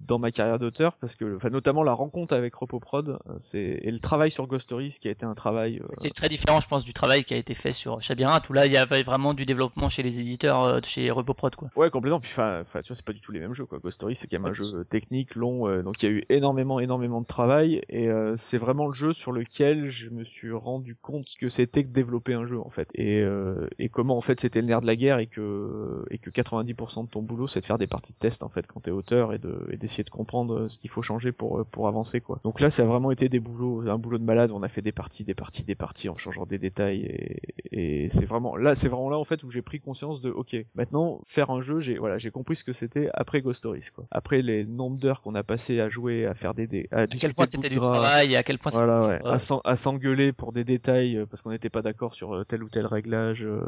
dans 0.07 0.19
ma 0.19 0.31
carrière 0.31 0.59
d'auteur 0.59 0.95
parce 0.97 1.15
que 1.15 1.35
enfin 1.35 1.49
notamment 1.49 1.83
la 1.83 1.93
rencontre 1.93 2.33
avec 2.33 2.55
Repoprod 2.55 3.09
euh, 3.09 3.33
c'est 3.39 3.79
et 3.81 3.91
le 3.91 3.99
travail 3.99 4.31
sur 4.31 4.47
Ghost 4.47 4.67
qui 4.99 5.07
a 5.07 5.11
été 5.11 5.25
un 5.25 5.33
travail 5.33 5.79
euh, 5.79 5.87
C'est 5.93 6.13
très 6.13 6.29
différent, 6.29 6.59
je 6.59 6.67
pense, 6.67 6.83
du 6.83 6.93
travail 6.93 7.23
qui 7.23 7.33
a 7.33 7.37
été 7.37 7.53
fait 7.53 7.73
sur 7.73 8.01
Chabyrinthe 8.01 8.49
où 8.49 8.53
là 8.53 8.65
il 8.65 8.71
y 8.71 8.77
avait 8.77 9.03
vraiment 9.03 9.33
du 9.33 9.45
développement 9.45 9.89
chez 9.89 10.03
les 10.03 10.19
éditeurs, 10.19 10.63
euh, 10.63 10.79
chez 10.83 11.09
Repoprod 11.09 11.55
quoi. 11.55 11.69
Ouais, 11.75 11.89
complètement. 11.89 12.19
Puis, 12.19 12.31
enfin, 12.31 12.63
tu 12.63 12.87
vois, 12.87 12.95
c'est 12.95 13.05
pas 13.05 13.13
du 13.13 13.21
tout 13.21 13.31
les 13.31 13.39
mêmes 13.39 13.53
jeux, 13.53 13.65
quoi. 13.65 13.79
Ghost 13.79 14.03
c'est 14.13 14.27
quand 14.27 14.39
même 14.39 14.49
un 14.49 14.53
jeu 14.53 14.83
technique, 14.85 15.35
long, 15.35 15.67
euh, 15.67 15.81
donc 15.83 16.01
il 16.01 16.05
y 16.05 16.09
a 16.09 16.11
eu 16.11 16.23
énormément, 16.29 16.79
énormément 16.79 17.21
de 17.21 17.25
travail, 17.25 17.81
et 17.89 18.09
euh, 18.09 18.35
c'est 18.37 18.57
vraiment 18.57 18.87
le 18.87 18.93
jeu 18.93 19.13
sur 19.13 19.31
lequel 19.31 19.89
je 19.89 20.09
me 20.09 20.23
suis 20.23 20.51
rendu 20.51 20.95
compte 20.95 21.27
que 21.39 21.49
c'était 21.49 21.83
que 21.83 21.89
développer 21.89 22.33
un 22.33 22.45
jeu, 22.45 22.59
en 22.59 22.69
fait, 22.69 22.89
et 22.93 23.21
euh, 23.21 23.67
et 23.79 23.89
comment, 23.89 24.17
en 24.17 24.21
fait, 24.21 24.39
c'était 24.39 24.61
le 24.61 24.67
nerf 24.67 24.81
de 24.81 24.87
la 24.87 24.95
guerre, 24.95 25.19
et 25.19 25.27
que 25.27 26.05
et 26.11 26.17
que 26.17 26.29
90% 26.29 27.05
de 27.05 27.09
ton 27.09 27.21
boulot, 27.21 27.47
c'est 27.47 27.59
de 27.61 27.65
faire 27.65 27.77
des 27.77 27.87
parties 27.87 28.13
de 28.13 28.17
test, 28.17 28.43
en 28.43 28.49
fait, 28.49 28.67
quand 28.67 28.81
t'es 28.81 28.91
auteur, 28.91 29.33
et 29.33 29.39
de 29.39 29.67
et 29.71 29.77
d'essayer 29.77 29.96
de 30.03 30.09
comprendre 30.09 30.53
euh, 30.61 30.69
ce 30.69 30.77
qu'il 30.77 30.89
faut 30.89 31.01
changer 31.01 31.31
pour 31.31 31.59
euh, 31.59 31.63
pour 31.63 31.87
avancer, 31.87 32.21
quoi. 32.21 32.39
Donc 32.43 32.59
là, 32.59 32.69
ça 32.69 32.83
a 32.83 32.85
vraiment 32.85 33.11
été 33.11 33.29
des 33.29 33.39
boulots, 33.39 33.87
un 33.89 33.97
boulot 33.97 34.17
de 34.17 34.23
malade. 34.23 34.51
On 34.51 34.63
a 34.63 34.69
fait 34.69 34.81
des 34.81 34.91
parties, 34.91 35.23
des 35.23 35.33
parties, 35.35 35.63
des 35.63 35.75
parties, 35.75 36.09
en 36.09 36.17
changeant 36.17 36.45
des 36.45 36.57
détails, 36.59 37.01
et 37.03 37.37
et 37.71 38.09
c'est 38.09 38.25
vraiment 38.25 38.55
là, 38.55 38.75
c'est 38.75 38.89
vraiment 38.89 39.09
là, 39.09 39.17
en 39.17 39.23
fait, 39.25 39.43
où 39.43 39.49
j'ai 39.49 39.61
pris 39.61 39.79
conscience 39.79 40.21
de, 40.21 40.29
ok, 40.31 40.55
maintenant 40.75 41.21
faire 41.25 41.49
un 41.51 41.61
jeu, 41.61 41.79
j'ai 41.79 41.97
voilà, 41.97 42.17
j'ai 42.17 42.31
compris 42.31 42.55
ce 42.55 42.63
que 42.63 42.73
c'était 42.73 43.09
après 43.13 43.41
Ghost 43.41 43.57
Stories, 43.59 43.87
quoi. 43.93 44.05
Après 44.11 44.41
les 44.41 44.65
nombres 44.65 44.97
d'heures 44.97 45.21
qu'on 45.21 45.35
a 45.35 45.43
passé 45.43 45.79
à 45.79 45.89
jouer, 45.89 46.25
à 46.25 46.33
faire 46.33 46.53
des, 46.53 46.67
dé- 46.67 46.87
à, 46.91 47.01
À 47.01 47.07
quel 47.07 47.33
point 47.33 47.45
c'était 47.45 47.69
du 47.69 47.77
travail 47.77 48.35
à 48.35 48.43
quel 48.43 48.57
point 48.59 48.71
c'était 48.71 48.83
voilà, 48.85 49.07
ouais. 49.07 49.19
À 49.25 49.39
s'en- 49.39 49.61
à 49.63 49.75
s'engueuler 49.75 50.31
pour 50.33 50.51
des 50.53 50.63
détails 50.63 51.17
euh, 51.17 51.25
parce 51.25 51.41
qu'on 51.41 51.51
n'était 51.51 51.69
pas 51.69 51.81
d'accord 51.81 52.13
sur 52.13 52.45
tel 52.47 52.63
ou 52.63 52.69
tel 52.69 52.85
réglage. 52.85 53.43
euh, 53.43 53.61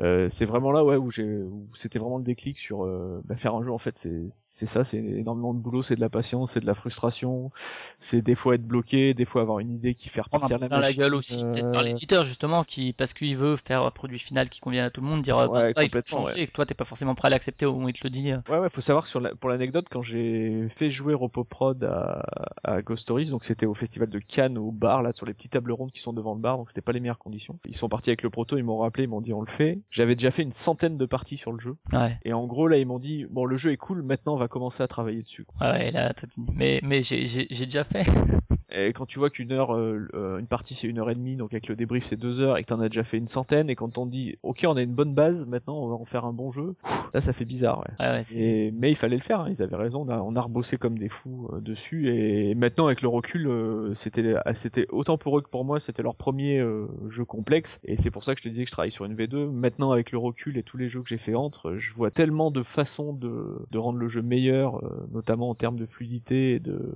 euh, 0.00 0.28
c'est 0.30 0.44
vraiment 0.44 0.72
là, 0.72 0.84
ouais, 0.84 0.96
où 0.96 1.10
j'ai, 1.10 1.24
où 1.24 1.68
c'était 1.74 1.98
vraiment 1.98 2.18
le 2.18 2.24
déclic 2.24 2.58
sur 2.58 2.84
euh, 2.84 3.20
bah, 3.24 3.36
faire 3.36 3.54
un 3.54 3.62
jeu. 3.62 3.70
En 3.72 3.78
fait, 3.78 3.96
c'est, 3.98 4.24
c'est 4.30 4.66
ça, 4.66 4.84
c'est 4.84 4.98
énormément 4.98 5.54
de 5.54 5.58
boulot, 5.60 5.69
c'est 5.82 5.94
de 5.96 6.00
la 6.00 6.08
patience, 6.08 6.52
c'est 6.52 6.60
de 6.60 6.66
la 6.66 6.74
frustration, 6.74 7.50
c'est 7.98 8.22
des 8.22 8.34
fois 8.34 8.54
être 8.54 8.66
bloqué, 8.66 9.14
des 9.14 9.24
fois 9.24 9.42
avoir 9.42 9.58
une 9.58 9.70
idée 9.70 9.94
qui 9.94 10.08
fait 10.08 10.20
repartir 10.20 10.58
la 10.58 10.68
la 10.68 10.92
gueule 10.92 11.14
aussi, 11.14 11.42
peut-être 11.42 11.72
par 11.72 11.82
euh, 11.82 11.84
l'éditeur 11.84 12.24
justement, 12.24 12.64
qui 12.64 12.92
parce 12.92 13.12
qu'il 13.14 13.36
veut 13.36 13.56
faire 13.56 13.82
un 13.82 13.90
produit 13.90 14.18
final 14.18 14.48
qui 14.48 14.60
convient 14.60 14.84
à 14.86 14.90
tout 14.90 15.00
le 15.00 15.06
monde, 15.06 15.22
dire 15.22 15.38
euh, 15.38 15.46
bah, 15.48 15.60
Ouais, 15.60 15.72
ça 15.72 15.82
il 15.84 15.90
faut 15.90 16.00
changer 16.04 16.42
et 16.42 16.46
que 16.46 16.52
toi 16.52 16.66
t'es 16.66 16.74
pas 16.74 16.84
forcément 16.84 17.14
prêt 17.14 17.26
à 17.26 17.30
l'accepter 17.30 17.66
au 17.66 17.72
moment 17.72 17.86
où 17.86 17.88
il 17.88 17.94
te 17.94 18.00
le 18.04 18.10
dit. 18.10 18.30
euh. 18.32 18.38
Ouais, 18.48 18.58
ouais, 18.58 18.70
faut 18.70 18.80
savoir 18.80 19.04
que 19.04 19.10
sur 19.10 19.20
la, 19.20 19.34
pour 19.34 19.50
l'anecdote, 19.50 19.86
quand 19.90 20.02
j'ai 20.02 20.68
fait 20.68 20.90
jouer 20.90 21.14
Ropoprod 21.14 21.82
à, 21.84 22.22
à 22.64 22.82
Ghost 22.82 23.02
Stories, 23.02 23.30
donc 23.30 23.44
c'était 23.44 23.66
au 23.66 23.74
festival 23.74 24.08
de 24.08 24.18
Cannes, 24.18 24.58
au 24.58 24.70
bar, 24.70 25.02
là, 25.02 25.12
sur 25.12 25.26
les 25.26 25.34
petites 25.34 25.52
tables 25.52 25.72
rondes 25.72 25.90
qui 25.90 26.00
sont 26.00 26.12
devant 26.12 26.34
le 26.34 26.40
bar, 26.40 26.56
donc 26.56 26.68
c'était 26.68 26.80
pas 26.80 26.92
les 26.92 27.00
meilleures 27.00 27.18
conditions. 27.18 27.58
Ils 27.66 27.74
sont 27.76 27.88
partis 27.88 28.10
avec 28.10 28.22
le 28.22 28.30
proto, 28.30 28.56
ils 28.56 28.64
m'ont 28.64 28.78
rappelé, 28.78 29.04
ils 29.04 29.08
m'ont 29.08 29.20
dit 29.20 29.32
on 29.32 29.40
le 29.40 29.50
fait. 29.50 29.80
J'avais 29.90 30.14
déjà 30.14 30.30
fait 30.30 30.42
une 30.42 30.52
centaine 30.52 30.96
de 30.96 31.06
parties 31.06 31.36
sur 31.36 31.52
le 31.52 31.60
jeu. 31.60 31.76
Ouais, 31.92 32.18
Et 32.24 32.32
en 32.32 32.46
gros, 32.46 32.66
là, 32.68 32.78
ils 32.78 32.86
m'ont 32.86 32.98
dit, 32.98 33.26
bon, 33.30 33.44
le 33.44 33.56
jeu 33.56 33.72
est 33.72 33.76
cool, 33.76 34.02
maintenant 34.02 34.34
on 34.34 34.38
va 34.38 34.48
commencer 34.48 34.82
à 34.82 34.88
travailler 34.88 35.22
dessus. 35.22 35.44
quoi. 35.44 35.59
Ouais, 35.60 35.90
là, 35.90 36.12
mais 36.54 36.80
mais 36.82 37.02
j'ai 37.02 37.24
déjà 37.48 37.84
fait. 37.84 38.04
Et 38.72 38.92
quand 38.92 39.06
tu 39.06 39.18
vois 39.18 39.30
qu'une 39.30 39.50
heure, 39.50 39.74
euh, 39.74 40.06
euh, 40.14 40.38
une 40.38 40.46
partie 40.46 40.74
c'est 40.74 40.86
une 40.86 40.98
heure 40.98 41.10
et 41.10 41.14
demie, 41.14 41.34
donc 41.34 41.52
avec 41.52 41.66
le 41.66 41.74
débrief 41.74 42.04
c'est 42.04 42.16
deux 42.16 42.40
heures, 42.40 42.56
et 42.56 42.62
que 42.62 42.68
t'en 42.68 42.80
as 42.80 42.88
déjà 42.88 43.02
fait 43.02 43.18
une 43.18 43.26
centaine, 43.26 43.68
et 43.68 43.74
quand 43.74 43.98
on 43.98 44.06
dit, 44.06 44.36
ok, 44.44 44.64
on 44.68 44.76
a 44.76 44.82
une 44.82 44.94
bonne 44.94 45.12
base, 45.12 45.44
maintenant 45.46 45.76
on 45.82 45.88
va 45.88 45.96
en 45.96 46.04
faire 46.04 46.24
un 46.24 46.32
bon 46.32 46.52
jeu, 46.52 46.76
là 47.12 47.20
ça 47.20 47.32
fait 47.32 47.44
bizarre, 47.44 47.80
ouais. 47.80 48.06
Ouais, 48.06 48.12
ouais, 48.12 48.36
Et, 48.36 48.70
mais 48.70 48.90
il 48.92 48.94
fallait 48.94 49.16
le 49.16 49.22
faire, 49.22 49.40
hein, 49.40 49.48
ils 49.50 49.60
avaient 49.60 49.76
raison, 49.76 50.02
on 50.02 50.08
a, 50.08 50.18
on 50.18 50.36
a 50.36 50.40
rebossé 50.40 50.76
comme 50.76 50.98
des 50.98 51.08
fous 51.08 51.50
euh, 51.52 51.60
dessus, 51.60 52.14
et 52.14 52.54
maintenant 52.54 52.86
avec 52.86 53.02
le 53.02 53.08
recul, 53.08 53.48
euh, 53.48 53.92
c'était 53.94 54.34
c'était 54.54 54.86
autant 54.90 55.18
pour 55.18 55.38
eux 55.38 55.42
que 55.42 55.48
pour 55.48 55.64
moi, 55.64 55.80
c'était 55.80 56.02
leur 56.02 56.14
premier 56.14 56.60
euh, 56.60 56.86
jeu 57.08 57.24
complexe, 57.24 57.80
et 57.84 57.96
c'est 57.96 58.10
pour 58.10 58.22
ça 58.22 58.34
que 58.34 58.40
je 58.40 58.44
te 58.44 58.48
disais 58.48 58.62
que 58.62 58.68
je 58.68 58.72
travaille 58.72 58.92
sur 58.92 59.04
une 59.04 59.16
V2. 59.16 59.50
Maintenant 59.50 59.90
avec 59.90 60.12
le 60.12 60.18
recul 60.18 60.56
et 60.56 60.62
tous 60.62 60.76
les 60.76 60.88
jeux 60.88 61.02
que 61.02 61.08
j'ai 61.08 61.18
fait 61.18 61.34
entre, 61.34 61.76
je 61.76 61.92
vois 61.92 62.10
tellement 62.10 62.50
de 62.50 62.62
façons 62.62 63.12
de, 63.12 63.66
de 63.70 63.78
rendre 63.78 63.98
le 63.98 64.08
jeu 64.08 64.22
meilleur, 64.22 64.84
euh, 64.84 65.08
notamment 65.12 65.49
en 65.50 65.54
termes 65.54 65.76
de 65.78 65.86
fluidité 65.86 66.54
et 66.54 66.60
de, 66.60 66.94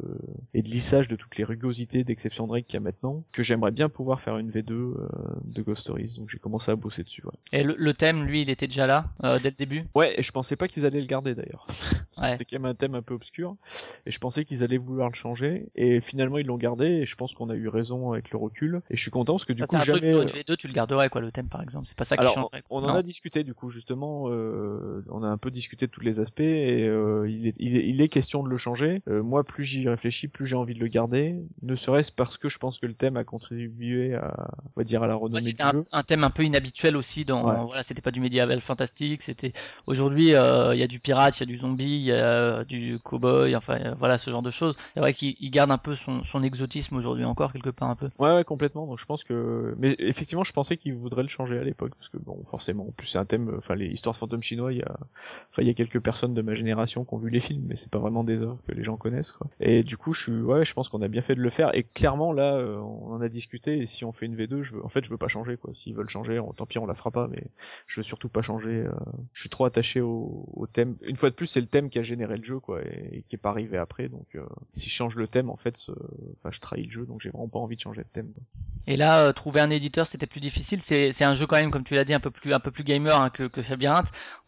et 0.54 0.62
de 0.62 0.68
lissage 0.68 1.08
de 1.08 1.16
toutes 1.16 1.36
les 1.36 1.44
rugosités 1.44 2.04
d'exception 2.04 2.46
de 2.46 2.52
règles 2.52 2.66
qu'il 2.66 2.74
y 2.74 2.76
a 2.78 2.80
maintenant, 2.80 3.24
que 3.32 3.42
j'aimerais 3.42 3.70
bien 3.72 3.88
pouvoir 3.88 4.20
faire 4.20 4.38
une 4.38 4.50
V2 4.50 4.72
euh, 4.72 5.08
de 5.44 5.62
Ghost 5.62 5.82
Stories, 5.82 6.16
donc 6.18 6.30
j'ai 6.30 6.38
commencé 6.38 6.70
à 6.70 6.76
bosser 6.76 7.02
dessus. 7.02 7.22
Ouais, 7.24 7.32
Et 7.52 7.62
le, 7.62 7.74
le 7.78 7.94
thème, 7.94 8.24
lui, 8.24 8.42
il 8.42 8.50
était 8.50 8.66
déjà 8.66 8.86
là 8.86 9.06
euh, 9.24 9.38
dès 9.42 9.50
le 9.50 9.56
début? 9.56 9.84
ouais 9.94 10.18
et 10.18 10.22
je 10.22 10.32
pensais 10.32 10.56
pas 10.56 10.68
qu'ils 10.68 10.86
allaient 10.86 11.00
le 11.00 11.06
garder 11.06 11.34
d'ailleurs. 11.34 11.66
Ouais. 12.22 12.30
c'était 12.30 12.44
quand 12.44 12.60
même 12.62 12.70
un 12.70 12.74
thème 12.76 12.94
un 12.94 13.02
peu 13.02 13.12
obscur. 13.12 13.56
Et 14.06 14.12
je 14.12 14.20
pensais 14.20 14.44
qu'ils 14.44 14.62
allaient 14.62 14.78
vouloir 14.78 15.08
le 15.08 15.16
changer. 15.16 15.66
Et 15.74 16.00
finalement, 16.00 16.38
ils 16.38 16.46
l'ont 16.46 16.56
gardé. 16.58 16.86
Et 16.86 17.06
je 17.06 17.16
pense 17.16 17.34
qu'on 17.34 17.50
a 17.50 17.56
eu 17.56 17.66
raison 17.66 18.12
avec 18.12 18.30
le 18.30 18.38
recul. 18.38 18.82
Et 18.88 18.96
je 18.96 19.02
suis 19.02 19.10
content 19.10 19.32
parce 19.32 19.44
que 19.44 19.52
du 19.52 19.58
Ça, 19.62 19.66
coup, 19.66 19.74
un 19.74 19.80
truc 19.80 19.94
jamais. 19.96 20.14
euh, 20.14 20.28
sur 20.28 20.36
une 20.36 20.42
V2, 20.44 20.56
tu 20.56 20.68
le 20.68 20.72
garderais 20.74 21.08
quoi, 21.08 21.20
le 21.20 21.32
thème 21.32 21.48
par 21.48 21.60
exemple. 21.60 21.88
C'est 21.88 21.96
pas 21.96 22.04
ça 22.04 22.14
qui 22.16 22.20
Alors, 22.20 22.34
changerait. 22.34 22.62
on 22.70 22.78
en 22.84 22.86
Non. 22.86 22.94
a 22.94 23.02
discuté 23.02 23.42
du 23.42 23.52
coup 23.52 23.68
justement. 23.68 24.26
euh, 24.30 25.04
on 25.10 25.24
a 25.24 25.26
un 25.26 25.38
peu 25.38 25.50
discuté 25.50 25.86
de 25.86 25.90
tous 25.90 26.02
les 26.02 26.20
aspects 26.20 26.38
et 26.40 26.84
euh, 26.86 27.28
il, 27.28 27.48
est, 27.48 27.54
il, 27.58 27.76
est, 27.76 27.88
il 27.88 28.00
est 28.00 28.08
question 28.08 28.33
de 28.42 28.48
le 28.48 28.56
changer. 28.56 29.02
Euh, 29.08 29.22
moi, 29.22 29.44
plus 29.44 29.64
j'y 29.64 29.88
réfléchis, 29.88 30.28
plus 30.28 30.46
j'ai 30.46 30.56
envie 30.56 30.74
de 30.74 30.80
le 30.80 30.88
garder. 30.88 31.36
Ne 31.62 31.74
serait-ce 31.76 32.10
parce 32.12 32.36
que 32.38 32.48
je 32.48 32.58
pense 32.58 32.78
que 32.78 32.86
le 32.86 32.94
thème 32.94 33.16
a 33.16 33.24
contribué 33.24 34.14
à, 34.14 34.50
on 34.66 34.80
va 34.80 34.84
dire, 34.84 35.02
à 35.02 35.06
la 35.06 35.16
Ouais, 35.16 35.22
renommée 35.22 35.42
c'était 35.42 35.62
du 35.62 35.68
un, 35.68 35.72
jeu. 35.72 35.84
un 35.92 36.02
thème 36.02 36.24
un 36.24 36.30
peu 36.30 36.42
inhabituel 36.42 36.96
aussi 36.96 37.24
dans 37.24 37.44
Ouais. 37.44 37.64
voilà 37.66 37.82
c'était 37.82 38.00
pas 38.02 38.10
du 38.10 38.20
médiéval 38.20 38.60
fantastique 38.60 39.22
c'était 39.22 39.52
aujourd'hui 39.86 40.34
euh, 40.34 40.74
il 40.74 40.78
y 40.80 40.82
a 40.82 40.86
du 40.86 41.00
pirate 41.00 41.36
il 41.38 41.40
y 41.40 41.42
a 41.42 41.46
du 41.46 41.58
zombie 41.58 41.84
il 41.96 42.02
y 42.02 42.12
a 42.12 42.64
du 42.64 42.98
cowboy 43.02 43.54
enfin 43.56 43.78
euh, 43.80 43.94
voilà 43.98 44.18
ce 44.18 44.30
genre 44.30 44.42
de 44.42 44.50
choses 44.50 44.74
c'est 44.94 45.00
vrai 45.00 45.12
qu'il 45.14 45.34
il 45.40 45.50
garde 45.50 45.70
un 45.70 45.78
peu 45.78 45.94
son, 45.94 46.24
son 46.24 46.42
exotisme 46.42 46.96
aujourd'hui 46.96 47.24
encore 47.24 47.52
quelque 47.52 47.70
part 47.70 47.90
un 47.90 47.96
peu 47.96 48.08
Ouais, 48.18 48.34
ouais, 48.34 48.44
complètement. 48.44 48.86
Donc 48.86 48.98
je 48.98 49.04
pense 49.06 49.24
que, 49.24 49.74
mais 49.78 49.94
effectivement, 49.98 50.44
je 50.44 50.52
pensais 50.52 50.76
qu'ils 50.76 50.94
voudraient 50.94 51.22
le 51.22 51.28
changer 51.28 51.58
à 51.58 51.64
l'époque 51.64 51.92
parce 51.98 52.08
que 52.08 52.16
bon, 52.18 52.42
forcément, 52.50 52.86
en 52.88 52.92
plus 52.92 53.06
c'est 53.06 53.18
un 53.18 53.24
thème. 53.24 53.52
Enfin, 53.58 53.74
les 53.74 53.86
histoires 53.88 54.12
de 54.14 54.18
fantômes 54.18 54.42
chinois, 54.42 54.72
il 54.72 54.78
y 54.78 54.82
a, 54.82 54.96
enfin, 55.50 55.62
il 55.62 55.66
y 55.66 55.70
a 55.70 55.74
quelques 55.74 56.00
personnes 56.02 56.34
de 56.34 56.42
ma 56.42 56.54
génération 56.54 57.04
qui 57.04 57.14
ont 57.14 57.18
vu 57.18 57.30
les 57.30 57.40
films, 57.40 57.64
mais 57.68 57.76
c'est 57.76 57.90
pas 57.90 57.98
vraiment 57.98 58.23
des 58.24 58.36
œuvres 58.38 58.58
que 58.66 58.72
les 58.72 58.82
gens 58.84 58.96
connaissent. 58.96 59.32
Quoi. 59.32 59.46
Et 59.60 59.82
du 59.82 59.96
coup, 59.96 60.12
je 60.12 60.22
suis, 60.22 60.32
ouais, 60.32 60.64
je 60.64 60.72
pense 60.74 60.88
qu'on 60.88 61.02
a 61.02 61.08
bien 61.08 61.22
fait 61.22 61.34
de 61.34 61.40
le 61.40 61.50
faire. 61.50 61.74
Et 61.74 61.82
clairement, 61.84 62.32
là, 62.32 62.54
euh, 62.56 62.76
on 62.78 63.12
en 63.12 63.20
a 63.20 63.28
discuté. 63.28 63.78
Et 63.78 63.86
si 63.86 64.04
on 64.04 64.12
fait 64.12 64.26
une 64.26 64.36
V2, 64.36 64.62
je 64.62 64.76
veux, 64.76 64.84
en 64.84 64.88
fait, 64.88 65.04
je 65.04 65.10
veux 65.10 65.18
pas 65.18 65.28
changer, 65.28 65.56
quoi. 65.56 65.72
S'ils 65.74 65.94
veulent 65.94 66.08
changer, 66.08 66.38
on- 66.38 66.52
tant 66.52 66.66
pis, 66.66 66.78
on 66.78 66.86
la 66.86 66.94
fera 66.94 67.10
pas. 67.10 67.28
Mais 67.28 67.44
je 67.86 68.00
veux 68.00 68.04
surtout 68.04 68.28
pas 68.28 68.42
changer. 68.42 68.70
euh, 68.86 68.92
je 69.32 69.40
suis 69.40 69.50
trop 69.50 69.64
attaché 69.64 70.00
au, 70.00 70.48
au 70.52 70.66
thème. 70.66 70.96
Une 71.02 71.16
fois 71.16 71.30
de 71.30 71.34
plus, 71.34 71.46
c'est 71.46 71.60
le 71.60 71.66
thème 71.66 71.90
qui 71.90 71.98
a 71.98 72.02
généré 72.02 72.36
le 72.36 72.44
jeu, 72.44 72.58
quoi, 72.60 72.82
et, 72.82 73.18
et 73.18 73.22
qui 73.28 73.36
est 73.36 73.38
pas 73.38 73.50
arrivé 73.50 73.78
après. 73.78 74.08
Donc, 74.08 74.26
euh, 74.34 74.42
si 74.72 74.88
je 74.88 74.94
change 74.94 75.16
le 75.16 75.28
thème, 75.28 75.50
en 75.50 75.56
fait, 75.56 75.76
enfin, 75.88 76.50
je 76.50 76.60
trahis 76.60 76.84
le 76.84 76.90
jeu. 76.90 77.06
Donc, 77.06 77.20
j'ai 77.20 77.30
vraiment 77.30 77.48
pas 77.48 77.58
envie 77.58 77.76
de 77.76 77.80
changer 77.80 78.02
de 78.02 78.08
thème. 78.12 78.32
quoi. 78.32 78.42
Et 78.86 78.96
là, 78.96 79.26
euh, 79.26 79.32
trouver 79.32 79.60
un 79.60 79.70
éditeur, 79.70 80.06
c'était 80.06 80.26
plus 80.26 80.40
difficile. 80.40 80.80
C'est 80.80 81.12
c'est 81.12 81.24
un 81.24 81.34
jeu 81.34 81.46
quand 81.46 81.56
même, 81.56 81.70
comme 81.70 81.84
tu 81.84 81.94
l'as 81.94 82.04
dit, 82.04 82.14
un 82.14 82.20
peu 82.20 82.30
plus 82.30 82.52
un 82.52 82.60
peu 82.60 82.70
plus 82.70 82.84
gamer 82.84 83.18
hein, 83.18 83.30
que 83.30 83.44
que 83.44 83.60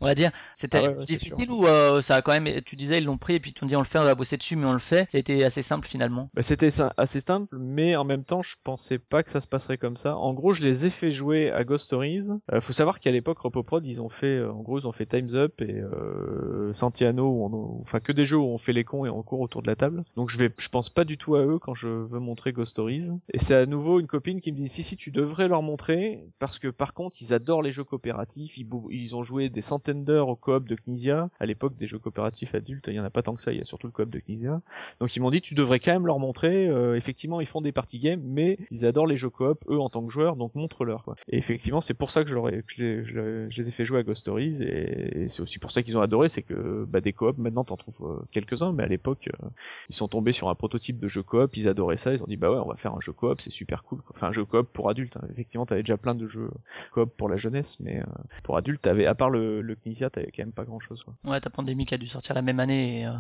on 0.01 0.07
va 0.07 0.14
dire. 0.14 0.31
C'était 0.55 0.79
Ah 0.79 0.83
ouais, 0.91 0.97
ouais, 0.97 1.05
difficile 1.05 1.51
ou 1.51 1.66
euh, 1.66 2.03
ça 2.03 2.16
a 2.16 2.22
quand 2.22 2.33
même. 2.33 2.61
Tu 2.62 2.77
disais 2.77 2.99
ils 2.99 3.05
l'ont 3.05 3.18
pris 3.18 3.35
et 3.35 3.41
puis 3.41 3.51
ils 3.51 3.55
t'ont 3.67 3.69
dit 3.69 3.77
on 3.77 3.81
le 3.81 3.85
fait, 3.87 3.99
on 3.99 4.05
va 4.05 4.14
bosser 4.14 4.37
dessus, 4.37 4.57
mais 4.57 4.67
on 4.67 4.73
le 4.73 4.79
fait. 4.79 5.12
Été 5.14 5.45
assez 5.45 5.62
simple 5.62 5.87
finalement. 5.89 6.31
Bah, 6.35 6.43
c'était 6.43 6.71
assez 6.97 7.21
simple, 7.21 7.57
mais 7.59 7.97
en 7.97 8.05
même 8.05 8.25
temps, 8.25 8.43
je 8.43 8.55
pensais 8.62 8.99
pas 8.99 9.23
que 9.23 9.31
ça 9.31 9.41
se 9.41 9.47
passerait 9.49 9.79
comme 9.79 9.97
ça. 9.97 10.17
En 10.17 10.35
gros, 10.35 10.53
je 10.53 10.62
les 10.62 10.87
ai 10.87 10.91
fait 10.91 11.11
jouer 11.11 11.51
à 11.51 11.64
Ghost 11.64 11.87
Stories. 11.87 12.29
Euh, 12.53 12.61
faut 12.61 12.73
savoir 12.73 13.01
qu'à 13.01 13.11
l'époque, 13.11 13.39
Repoprod, 13.39 13.85
ils 13.87 14.01
ont 14.01 14.09
fait, 14.09 14.27
euh, 14.39 14.53
en 14.53 14.62
gros, 14.62 14.79
ils 14.79 14.87
ont 14.87 14.93
fait 14.93 15.07
Times 15.07 15.35
Up 15.35 15.61
et 15.61 15.81
euh, 15.81 16.73
Santiano, 16.75 17.27
on- 17.27 17.81
enfin 17.81 18.01
que 18.01 18.12
des 18.12 18.27
jeux 18.27 18.37
où 18.39 18.45
on 18.45 18.59
fait 18.59 18.73
les 18.73 18.85
cons 18.85 19.05
et 19.05 19.09
on 19.11 19.23
court 19.23 19.41
autour 19.41 19.62
de 19.62 19.67
la 19.69 19.77
table. 19.77 20.05
Donc 20.17 20.31
je 20.31 20.39
vais, 20.39 20.51
je 20.59 20.69
pense 20.69 20.91
pas 20.91 21.05
du 21.05 21.19
tout 21.19 21.35
à 21.37 21.41
eux 21.45 21.59
quand 21.59 21.75
je 21.75 21.89
veux 21.89 22.21
montrer 22.21 22.53
Ghost 22.53 22.73
Stories. 22.73 23.11
Et 23.33 23.39
c'est 23.39 23.55
à 23.55 23.67
nouveau 23.67 24.01
une 24.01 24.07
copine 24.07 24.41
qui 24.41 24.53
me 24.53 24.57
dit 24.57 24.69
si 24.69 24.83
si 24.83 24.97
tu 24.97 25.11
devrais 25.11 25.49
leur 25.49 25.62
montrer 25.62 26.25
parce 26.39 26.59
que 26.59 26.69
par 26.69 26.95
contre 26.95 27.17
ils 27.21 27.33
adorent 27.33 27.62
les 27.62 27.73
jeux 27.73 27.85
coopératifs. 27.85 28.59
Ils 28.59 29.14
ont 29.17 29.23
joué 29.23 29.49
des 29.49 29.61
centaines 29.61 30.05
d'heures 30.05 30.29
au 30.29 30.37
coop 30.37 30.69
de 30.69 30.77
Knizia. 30.77 31.29
À 31.41 31.47
l'époque, 31.47 31.77
des 31.77 31.87
jeux 31.87 31.99
coopératifs 31.99 32.55
adultes, 32.55 32.87
il 32.89 32.95
y 32.95 33.01
en 33.01 33.05
a 33.05 33.11
pas 33.11 33.23
tant 33.23 33.35
que 33.35 33.43
ça. 33.43 33.53
Y 33.59 33.63
a 33.63 33.65
surtout 33.65 33.87
le 33.87 34.05
de 34.07 34.19
Knizia. 34.19 34.61
Donc 35.01 35.17
ils 35.17 35.21
m'ont 35.21 35.31
dit 35.31 35.41
tu 35.41 35.55
devrais 35.55 35.81
quand 35.81 35.93
même 35.93 36.07
leur 36.07 36.19
montrer. 36.19 36.68
euh, 36.68 36.97
effectivement, 36.97 37.41
ils 37.41 37.47
font 37.47 37.61
des 37.61 37.72
party 37.72 37.99
games, 37.99 38.21
mais 38.22 38.59
ils 38.71 38.85
adorent 38.85 39.07
les 39.07 39.17
jeux 39.17 39.30
coop 39.30 39.64
eux 39.68 39.79
en 39.79 39.89
tant 39.89 40.05
que 40.05 40.13
joueurs, 40.13 40.37
donc 40.37 40.55
montre-leur. 40.55 41.05
quoi. 41.05 41.17
Et 41.29 41.39
effectivement, 41.39 41.80
c'est 41.80 41.95
pour 41.95 42.11
ça 42.11 42.25
que 42.25 42.30
je, 42.30 42.37
que 42.37 43.05
je, 43.05 43.49
les, 43.57 43.68
ai 43.68 43.71
fait 43.71 43.85
jouer 43.85 44.01
à 44.01 44.03
Ghost 44.03 44.21
Stories, 44.21 44.63
et, 44.63 45.29
c'est 45.29 45.43
aussi 45.43 45.59
pour 45.59 45.71
ça 45.71 45.83
qu'ils 45.83 45.97
ont 45.97 46.03
adoré, 46.03 46.29
c'est 46.29 46.43
que 46.43 46.85
bah, 46.89 47.01
des 47.01 47.13
coop 47.13 47.39
maintenant 47.39 47.64
t'en 47.64 47.76
trouves 47.76 48.01
euh, 48.03 48.25
quelques-uns, 48.30 48.72
mais 48.72 48.83
à 48.85 48.87
l'époque 48.87 49.29
euh, 49.43 49.49
ils 49.89 49.95
sont 49.95 50.09
tombés 50.09 50.33
sur 50.33 50.49
un 50.49 50.55
prototype 50.55 50.99
de 50.99 51.09
jeu 51.09 51.22
coop, 51.22 51.57
ils 51.57 51.68
adoraient 51.68 51.97
ça, 51.97 52.13
ils 52.13 52.22
ont 52.22 52.26
dit 52.26 52.37
bah 52.37 52.51
ouais 52.51 52.59
on 52.59 52.68
va 52.68 52.76
faire 52.76 52.95
un 52.95 53.01
jeu 53.01 53.13
coop, 53.13 53.41
c'est 53.41 53.51
super 53.51 53.83
cool. 53.83 54.01
Enfin 54.11 54.29
un 54.29 54.33
jeu 54.33 54.45
coop 54.45 54.68
pour 54.72 54.89
adultes. 54.91 55.17
hein. 55.17 55.26
Effectivement, 55.30 55.67
t'avais 55.67 55.83
déjà 55.83 55.97
plein 55.97 56.14
de 56.14 56.26
jeux 56.26 56.51
coop 56.93 57.13
pour 57.17 57.29
la 57.29 57.37
jeunesse, 57.37 57.79
mais 57.80 58.01
euh, 58.01 58.05
pour 58.43 58.57
adultes, 58.57 58.83
t'avais 58.83 59.07
à 59.07 59.14
part 59.14 59.30
le, 59.30 59.61
le 59.63 59.76
Knizia, 59.76 60.11
t'avais 60.11 60.30
quand 60.35 60.43
même 60.43 60.53
pas 60.53 60.64
grand-chose. 60.64 61.03
quoi. 61.05 61.14
Ouais, 61.25 61.41
ta 61.41 61.51
pandémie 61.51 61.87
qui 61.87 61.95
a 61.95 61.99
dû 61.99 62.07
sortir 62.07 62.35
la 62.35 62.43
même 62.43 62.61
année. 62.61 63.01
Et, 63.01 63.07
euh, 63.07 63.13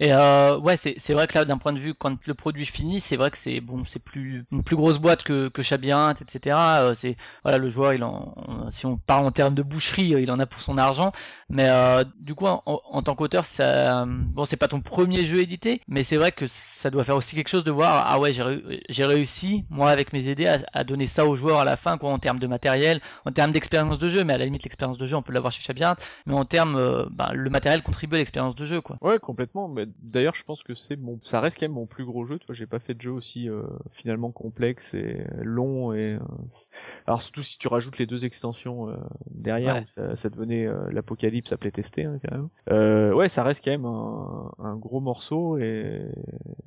et 0.00 0.12
euh, 0.12 0.58
ouais, 0.58 0.76
c'est 0.76 1.12
vrai 1.12 1.26
que 1.26 1.36
là, 1.38 1.44
d'un 1.44 1.58
point 1.58 1.72
de 1.72 1.78
vue, 1.80 1.94
quand 1.94 2.24
le 2.26 2.34
produit 2.34 2.66
finit, 2.66 3.00
c'est 3.00 3.16
vrai 3.16 3.30
que 3.30 3.36
c'est 3.38 3.60
bon, 3.60 3.82
c'est 3.86 4.02
plus 4.02 4.44
une 4.52 4.62
plus 4.62 4.76
grosse 4.76 4.98
boîte 4.98 5.22
que 5.24 5.48
que 5.48 5.62
Labyrinthe, 5.70 6.22
etc. 6.22 6.56
Euh, 6.82 6.94
c'est 6.94 7.16
voilà, 7.42 7.58
le 7.58 7.68
joueur, 7.68 7.92
il 7.94 8.04
en, 8.04 8.34
si 8.70 8.86
on 8.86 8.96
parle 8.96 9.26
en 9.26 9.32
termes 9.32 9.54
de 9.54 9.62
boucherie, 9.62 10.14
euh, 10.14 10.20
il 10.20 10.30
en 10.30 10.38
a 10.38 10.46
pour 10.46 10.60
son 10.60 10.78
argent. 10.78 11.12
Mais 11.48 11.66
euh, 11.68 12.04
du 12.20 12.34
coup, 12.34 12.46
en, 12.46 12.62
en 12.66 13.02
tant 13.02 13.14
qu'auteur, 13.14 13.44
ça, 13.44 14.04
bon, 14.06 14.44
c'est 14.44 14.56
pas 14.56 14.68
ton 14.68 14.80
premier 14.80 15.24
jeu 15.24 15.40
édité, 15.40 15.80
mais 15.88 16.02
c'est 16.02 16.16
vrai 16.16 16.32
que 16.32 16.46
ça 16.46 16.90
doit 16.90 17.04
faire 17.04 17.16
aussi 17.16 17.34
quelque 17.34 17.48
chose 17.48 17.64
de 17.64 17.70
voir. 17.70 18.04
Ah 18.06 18.18
ouais, 18.20 18.32
j'ai 18.32 18.42
réu- 18.42 18.80
j'ai 18.88 19.04
réussi, 19.04 19.64
moi, 19.70 19.90
avec 19.90 20.12
mes 20.12 20.28
idées, 20.30 20.46
à, 20.46 20.58
à 20.72 20.84
donner 20.84 21.06
ça 21.06 21.26
aux 21.26 21.34
joueurs 21.36 21.58
à 21.60 21.64
la 21.64 21.76
fin, 21.76 21.98
quoi, 21.98 22.10
en 22.12 22.18
termes 22.18 22.38
de 22.38 22.46
matériel, 22.46 23.00
en 23.24 23.32
termes 23.32 23.52
d'expérience 23.52 23.98
de 23.98 24.08
jeu. 24.08 24.24
Mais 24.24 24.34
à 24.34 24.38
la 24.38 24.44
limite, 24.44 24.62
l'expérience 24.64 24.98
de 24.98 25.06
jeu, 25.06 25.16
on 25.16 25.22
peut 25.22 25.32
l'avoir 25.32 25.52
chez 25.52 25.62
Labyrinthe 25.68 25.98
mais 26.26 26.34
en 26.34 26.44
termes, 26.44 27.08
ben, 27.10 27.32
le 27.32 27.50
matériel 27.50 27.82
contribue 27.82 28.16
à 28.16 28.18
l'expérience 28.18 28.54
de 28.54 28.64
jeu, 28.64 28.80
quoi. 28.80 28.96
Ouais, 29.00 29.18
complètement. 29.18 29.57
Mais 29.66 29.86
d'ailleurs, 30.00 30.34
je 30.36 30.44
pense 30.44 30.62
que 30.62 30.74
c'est 30.74 30.94
mon, 30.96 31.18
ça 31.22 31.40
reste 31.40 31.58
quand 31.58 31.64
même 31.64 31.72
mon 31.72 31.86
plus 31.86 32.04
gros 32.04 32.24
jeu. 32.24 32.38
Tu 32.38 32.46
vois, 32.46 32.54
j'ai 32.54 32.66
pas 32.66 32.78
fait 32.78 32.94
de 32.94 33.00
jeu 33.00 33.10
aussi 33.10 33.48
euh, 33.48 33.62
finalement 33.90 34.30
complexe 34.30 34.94
et 34.94 35.26
long 35.42 35.92
et 35.92 36.14
euh, 36.14 36.18
alors 37.06 37.22
surtout 37.22 37.42
si 37.42 37.58
tu 37.58 37.68
rajoutes 37.68 37.98
les 37.98 38.06
deux 38.06 38.24
extensions 38.24 38.88
euh, 38.90 38.96
derrière, 39.30 39.76
Ouais. 39.76 39.82
où 39.82 39.86
ça, 39.86 40.14
ça 40.16 40.30
devenait 40.30 40.66
euh, 40.66 40.90
l'apocalypse 40.90 41.52
appelé 41.52 41.72
testé 41.72 42.04
hein, 42.04 42.18
quand 42.24 42.36
même. 42.36 42.48
Euh, 42.70 43.12
ouais, 43.14 43.28
ça 43.28 43.42
reste 43.42 43.64
quand 43.64 43.70
même 43.70 43.86
un, 43.86 44.52
un 44.58 44.76
gros 44.76 45.00
morceau 45.00 45.56
et, 45.58 46.06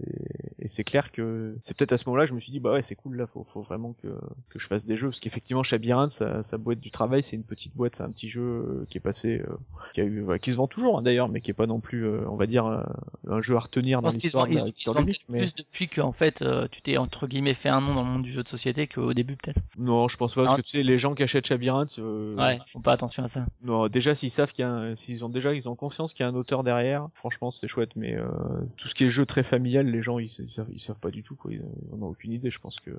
et, 0.03 0.65
et 0.65 0.67
c'est 0.67 0.83
clair 0.83 1.11
que 1.11 1.57
c'est 1.63 1.75
peut-être 1.77 1.93
à 1.93 1.97
ce 1.97 2.07
moment-là 2.09 2.23
que 2.25 2.29
je 2.29 2.35
me 2.35 2.39
suis 2.39 2.51
dit 2.51 2.59
bah 2.59 2.73
ouais 2.73 2.81
c'est 2.81 2.95
cool 2.95 3.17
là, 3.17 3.27
faut, 3.27 3.43
faut 3.43 3.61
vraiment 3.61 3.93
que 3.93 4.07
que 4.49 4.59
je 4.59 4.67
fasse 4.67 4.85
des 4.85 4.95
jeux 4.95 5.09
parce 5.09 5.19
qu'effectivement 5.19 5.61
Labyrinthe, 5.71 6.11
ça, 6.11 6.43
ça 6.43 6.57
boîte 6.57 6.79
du 6.79 6.91
travail, 6.91 7.23
c'est 7.23 7.35
une 7.35 7.43
petite 7.43 7.75
boîte, 7.75 7.95
c'est 7.95 8.03
un 8.03 8.11
petit 8.11 8.27
jeu 8.29 8.41
euh, 8.41 8.85
qui 8.89 8.97
est 8.97 9.01
passé, 9.01 9.39
euh, 9.47 9.55
qui 9.93 10.01
a 10.01 10.03
eu, 10.03 10.25
qui 10.41 10.51
se 10.51 10.57
vend 10.57 10.67
toujours 10.67 10.97
hein, 10.97 11.01
d'ailleurs, 11.01 11.29
mais 11.29 11.41
qui 11.41 11.51
est 11.51 11.53
pas 11.55 11.67
non 11.67 11.79
plus, 11.79 12.05
euh, 12.05 12.27
on 12.29 12.35
va 12.35 12.45
dire, 12.45 12.65
un 13.27 13.41
jeu 13.41 13.55
à 13.55 13.59
retenir 13.59 14.01
dans 14.01 14.09
l'histoire 14.09 14.47
de 14.47 14.53
peut-être 14.53 15.19
mais 15.29 15.39
plus 15.39 15.55
depuis 15.55 15.87
que 15.87 16.01
en 16.01 16.11
fait 16.11 16.41
euh, 16.41 16.67
tu 16.71 16.81
t'es 16.81 16.97
entre 16.97 17.27
guillemets 17.27 17.53
fait 17.53 17.69
un 17.69 17.81
nom 17.81 17.93
dans 17.93 18.03
le 18.03 18.09
monde 18.09 18.23
du 18.23 18.31
jeu 18.31 18.43
de 18.43 18.47
société 18.47 18.87
qu'au 18.87 19.13
début 19.13 19.35
peut-être. 19.35 19.59
non, 19.77 20.07
je 20.07 20.17
pense 20.17 20.33
pas 20.35 20.43
parce 20.45 20.57
que 20.57 20.61
tu 20.61 20.71
sais, 20.71 20.83
les 20.83 20.99
gens 20.99 21.13
qui 21.15 21.23
achètent 21.23 21.49
Labyrinthe, 21.49 21.97
euh, 21.99 22.35
Ouais, 22.35 22.59
font 22.67 22.81
pas 22.81 22.93
attention 22.93 23.23
à 23.23 23.27
ça. 23.27 23.45
non, 23.63 23.87
déjà 23.87 24.15
s'ils 24.15 24.31
savent 24.31 24.51
qu'il 24.51 24.63
y 24.63 24.67
a, 24.67 24.71
un- 24.71 24.95
s'ils 24.95 25.23
ont 25.25 25.29
déjà, 25.29 25.53
ils 25.53 25.69
ont 25.69 25.75
conscience 25.75 26.13
qu'il 26.13 26.23
y 26.23 26.27
a 26.27 26.29
un 26.31 26.35
auteur 26.35 26.63
derrière, 26.63 27.07
franchement 27.13 27.51
c'est 27.51 27.67
chouette, 27.67 27.95
mais 27.95 28.15
euh, 28.15 28.25
tout 28.77 28.87
ce 28.87 28.95
qui 28.95 29.03
est 29.05 29.09
jeu 29.09 29.25
très 29.25 29.43
familial, 29.43 29.87
les 29.87 30.01
gens 30.01 30.19
ils, 30.19 30.29
savent, 30.29 30.67
ils 30.71 30.79
savent 30.79 30.99
pas 30.99 31.11
du 31.11 31.23
tout 31.23 31.35
quoi, 31.35 31.51
ils, 31.53 31.61
ils 31.87 31.93
en 31.93 32.01
ont 32.01 32.09
aucune 32.09 32.31
idée, 32.31 32.49
je 32.51 32.59
pense 32.59 32.79
que 32.79 32.91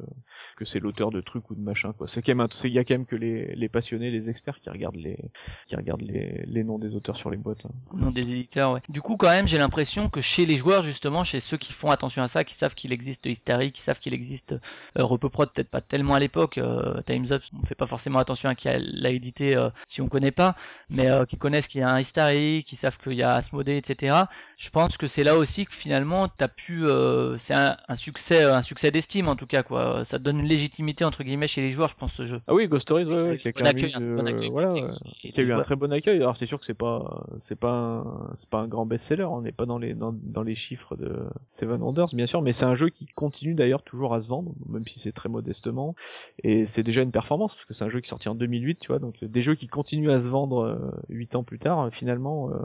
que 0.57 0.65
c'est 0.65 0.81
l'auteur 0.81 1.11
de 1.11 1.21
trucs 1.21 1.51
ou 1.51 1.55
de 1.55 1.61
machin 1.61 1.93
quoi. 1.93 2.07
C'est 2.09 2.23
quand 2.23 2.35
même, 2.35 2.47
il 2.65 2.71
y 2.73 2.79
a 2.79 2.85
quand 2.85 2.95
même 2.95 3.07
que 3.07 3.17
les, 3.17 3.55
les 3.55 3.69
passionnés, 3.69 4.11
les 4.11 4.29
experts 4.31 4.61
qui 4.61 4.71
regardent 4.71 4.97
les 4.97 5.19
qui 5.67 5.77
regardent 5.77 6.03
les, 6.03 6.45
les 6.47 6.65
noms 6.65 6.79
des 6.79 6.95
auteurs 6.95 7.17
sur 7.17 7.31
les 7.31 7.37
boîtes. 7.37 7.67
hein. 7.67 7.71
Non, 7.95 8.11
des 8.11 8.21
éditeurs, 8.31 8.73
ouais. 8.73 8.81
Du 8.89 9.01
coup, 9.01 9.17
quand 9.17 9.29
même, 9.29 9.47
j'ai 9.49 9.59
l'impression 9.59 9.72
que 9.73 10.21
chez 10.21 10.47
les 10.47 10.57
joueurs, 10.57 10.83
justement, 10.83 11.25
chez 11.25 11.41
ceux 11.41 11.57
qui 11.57 11.73
font 11.73 11.91
attention 11.91 12.23
à 12.23 12.29
ça, 12.29 12.45
qui 12.45 12.55
savent 12.55 12.75
qu'il 12.75 12.93
existe 12.93 13.27
Hysteria, 13.27 13.71
qui 13.71 13.81
savent 13.81 13.99
qu'il 13.99 14.15
existe 14.15 14.53
euh, 14.99 15.05
Repoprod, 15.05 15.51
peut-être 15.53 15.71
pas 15.71 15.81
tellement 15.81 16.15
à 16.15 16.19
l'époque, 16.21 16.59
euh, 16.59 17.01
Time's 17.07 17.31
Up, 17.33 17.43
on 17.61 17.65
fait 17.65 17.75
pas 17.75 17.87
forcément 17.87 18.19
attention 18.19 18.49
à 18.49 18.55
qui 18.55 18.69
l'a 18.69 19.11
édité 19.11 19.57
euh, 19.57 19.71
si 19.87 20.01
on 20.03 20.09
connaît 20.09 20.31
pas, 20.31 20.55
mais 20.91 21.09
euh, 21.09 21.25
qui 21.25 21.37
connaissent 21.39 21.69
qu'il 21.69 21.81
y 21.81 21.85
a 21.85 21.89
un 21.89 22.01
Hysteria, 22.01 22.63
qui 22.63 22.77
savent 22.77 22.99
qu'il 22.99 23.15
y 23.15 23.23
a 23.23 23.35
Asmodee, 23.35 23.77
etc. 23.79 24.17
Je 24.57 24.71
pense 24.71 24.97
que 24.97 25.07
c'est 25.07 25.25
là 25.25 25.37
aussi 25.37 25.67
que 25.67 25.75
finalement, 25.75 26.29
t'as 26.29 26.49
pu, 26.49 26.85
euh, 26.87 27.37
c'est 27.39 27.55
un, 27.55 27.77
un 27.89 27.95
succès, 27.97 28.43
un 28.45 28.63
succès 28.63 28.91
d'estime 28.91 29.29
en 29.29 29.37
tout 29.37 29.47
cas, 29.47 29.63
quoi. 29.63 30.05
Ça 30.05 30.19
donne 30.19 30.41
une 30.41 30.47
légitimité 30.49 31.05
entre 31.05 31.23
guillemets 31.25 31.49
chez 31.49 31.63
les 31.63 31.71
joueurs, 31.71 31.89
je 31.89 31.95
pense, 31.97 32.13
ce 32.13 32.25
jeu. 32.25 32.41
Ah 32.47 32.55
oui, 32.55 32.69
Ghost 32.69 32.83
Stories, 32.83 33.05
ouais, 33.07 33.23
ouais, 33.31 33.39
qui 33.39 33.49
a 33.49 33.53
Bon 33.53 33.67
accueil, 33.67 33.91
eu 33.91 33.97
un 33.97 34.01
de- 34.01 34.17
bon 34.17 34.27
accueil 34.27 34.51
voilà, 34.51 34.75
qui 35.21 35.41
a 35.41 35.43
eu 35.43 35.53
un 35.53 35.61
très 35.63 35.77
bon 35.77 35.93
accueil. 35.93 36.17
Alors 36.17 36.37
c'est 36.37 36.47
sûr 36.47 36.59
que 36.59 36.67
c'est 36.67 36.75
pas 36.75 37.23
c'est 37.41 37.59
pas 37.59 37.71
un, 37.71 38.05
c'est 38.37 38.49
pas 38.49 38.59
un 38.59 38.67
grand 38.69 38.87
best-seller, 38.87 39.25
on 39.25 39.41
n'est 39.43 39.53
pas 39.53 39.62
dans 39.67 39.79
les 39.79 39.95
dans, 39.95 40.13
dans 40.13 40.43
les 40.43 40.55
chiffres 40.55 40.97
de 40.97 41.17
Seven 41.51 41.83
Wonders 41.83 42.15
bien 42.15 42.27
sûr, 42.27 42.43
mais 42.43 42.53
c'est 42.53 42.65
un 42.65 42.75
jeu 42.75 42.89
qui 42.89 43.07
continue 43.07 43.55
d'ailleurs 43.55 43.83
toujours 43.83 44.15
à 44.15 44.21
se 44.21 44.29
vendre, 44.29 44.53
même 44.69 44.87
si 44.87 44.99
c'est 44.99 45.13
très 45.13 45.29
modestement. 45.29 45.95
Et 46.43 46.67
c'est 46.67 46.83
déjà 46.83 47.03
une 47.03 47.13
performance 47.13 47.55
parce 47.55 47.65
que 47.65 47.75
c'est 47.75 47.85
un 47.85 47.89
jeu 47.89 48.01
qui 48.01 48.07
est 48.07 48.11
sorti 48.11 48.29
en 48.29 48.35
2008, 48.35 48.79
tu 48.81 48.89
vois, 48.89 48.99
donc 48.99 49.23
des 49.23 49.43
jeux 49.43 49.55
qui 49.55 49.69
continuent 49.69 50.11
à 50.11 50.19
se 50.19 50.29
vendre 50.29 50.65
euh, 50.65 50.91
huit 51.09 51.35
ans 51.35 51.45
plus 51.45 51.59
tard, 51.59 51.81
euh, 51.81 51.91
finalement, 51.91 52.51
euh, 52.51 52.57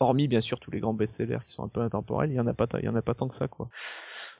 hormis 0.00 0.28
bien 0.28 0.40
sûr 0.40 0.60
tous 0.60 0.70
les 0.70 0.80
grands 0.80 0.94
best-sellers 0.94 1.38
qui 1.46 1.52
sont 1.52 1.64
un 1.64 1.68
peu 1.68 1.80
intemporels, 1.80 2.30
il 2.30 2.36
y 2.36 2.40
en 2.40 2.46
a 2.46 2.54
pas 2.54 2.66
il 2.78 2.84
y 2.84 2.88
en 2.88 2.96
a 2.96 3.02
pas 3.02 3.14
tant 3.14 3.28
que 3.28 3.34
ça 3.34 3.48
quoi. 3.48 3.68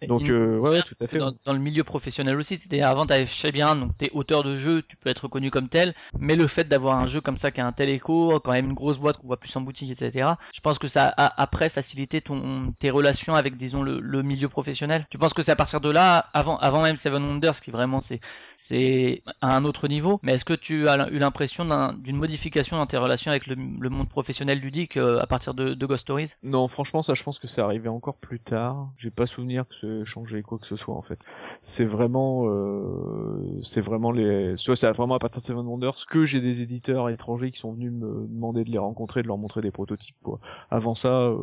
Donc 0.05 0.29
euh, 0.31 0.59
ouais, 0.59 0.71
ouais, 0.71 0.83
tout 0.83 0.95
à 1.01 1.07
fait. 1.07 1.19
Dans, 1.19 1.33
dans 1.45 1.53
le 1.53 1.59
milieu 1.59 1.85
professionnel 1.85 2.37
aussi, 2.37 2.57
c'était 2.57 2.81
avant 2.83 3.07
t'avais 3.07 3.27
Labyrinthe, 3.43 3.81
donc 3.81 3.97
t'es 3.97 4.11
auteur 4.13 4.43
de 4.43 4.55
jeu, 4.55 4.83
tu 4.83 4.97
peux 4.97 5.09
être 5.11 5.21
reconnu 5.25 5.51
comme 5.51 5.69
tel, 5.69 5.95
mais 6.19 6.37
le 6.37 6.47
fait 6.47 6.65
d'avoir 6.65 6.99
un 6.99 7.07
jeu 7.07 7.21
comme 7.21 7.37
ça 7.37 7.51
qui 7.51 7.61
a 7.61 7.67
un 7.67 7.73
tel 7.73 7.89
écho, 7.89 8.39
quand 8.41 8.53
même 8.53 8.67
une 8.67 8.75
grosse 8.75 8.99
boîte 8.99 9.17
qu'on 9.19 9.27
voit 9.27 9.39
plus 9.41 9.55
en 9.57 9.61
boutique, 9.63 9.91
etc. 9.91 10.39
Je 10.55 10.61
pense 10.61 10.79
que 10.79 10.89
ça 10.89 11.13
a 11.17 11.41
après 11.43 11.69
facilité 11.69 12.21
ton 12.21 12.73
tes 12.79 12.91
relations 12.91 13.35
avec 13.35 13.57
disons 13.57 13.83
le, 13.83 14.01
le 14.01 14.23
milieu 14.23 14.49
professionnel. 14.49 15.07
Tu 15.11 15.19
penses 15.19 15.35
que 15.35 15.43
c'est 15.43 15.53
à 15.53 15.57
partir 15.57 15.81
de 15.81 15.91
là, 15.91 16.29
avant 16.35 16.57
avant 16.59 16.83
même 16.83 16.97
Seven 16.97 17.25
Wonders, 17.25 17.61
qui 17.61 17.71
vraiment 17.71 18.01
c'est 18.01 18.21
c'est 18.57 19.23
à 19.41 19.57
un 19.57 19.65
autre 19.65 19.89
niveau, 19.89 20.19
mais 20.23 20.35
est-ce 20.35 20.45
que 20.45 20.55
tu 20.55 20.89
as 20.89 21.09
eu 21.11 21.19
l'impression 21.19 21.65
d'un- 21.65 21.93
d'une 21.95 22.17
modification 22.17 22.77
dans 22.77 22.87
tes 22.87 22.97
relations 22.97 23.31
avec 23.31 23.47
le, 23.47 23.55
le 23.57 23.89
monde 23.91 24.09
professionnel 24.09 24.59
ludique 24.61 24.97
euh, 24.97 25.21
à 25.21 25.27
partir 25.27 25.55
de, 25.55 25.75
de 25.75 25.87
Ghost 25.87 26.03
Stories? 26.03 26.33
Non, 26.43 26.69
franchement, 26.69 27.03
ça, 27.03 27.15
je 27.15 27.23
pense 27.23 27.39
que 27.39 27.47
c'est 27.47 27.61
arrivé 27.61 27.89
encore 27.89 28.17
plus 28.19 28.41
tard. 28.41 28.91
J'ai 28.97 29.11
pas 29.11 29.27
souvenir 29.27 29.67
que 29.69 29.75
changé 30.05 30.43
quoi 30.43 30.59
que 30.59 30.67
ce 30.67 30.77
soit 30.77 30.95
en 30.95 31.03
fait. 31.03 31.19
C'est 31.63 31.85
vraiment, 31.85 32.45
euh, 32.47 33.61
c'est 33.63 33.81
vraiment 33.81 34.11
les, 34.11 34.57
soit 34.57 34.77
c'est 34.77 34.91
vraiment 34.93 35.15
à 35.15 35.19
partir 35.19 35.41
de 35.41 35.47
Seven 35.47 35.67
Wonders 35.67 36.07
que 36.09 36.27
j'ai 36.27 36.41
des 36.41 36.63
éditeurs 36.63 37.09
étrangers 37.09 37.51
qui 37.51 37.59
sont 37.59 37.73
venus 37.73 37.93
me 37.93 38.27
demander 38.29 38.65
de 38.65 38.71
les 38.71 38.79
rencontrer, 38.79 39.23
de 39.23 39.29
leur 39.29 39.39
montrer 39.39 39.61
des 39.61 39.71
prototypes. 39.71 40.17
Quoi. 40.23 40.41
Avant 40.71 40.95
ça, 40.95 41.23
euh, 41.23 41.43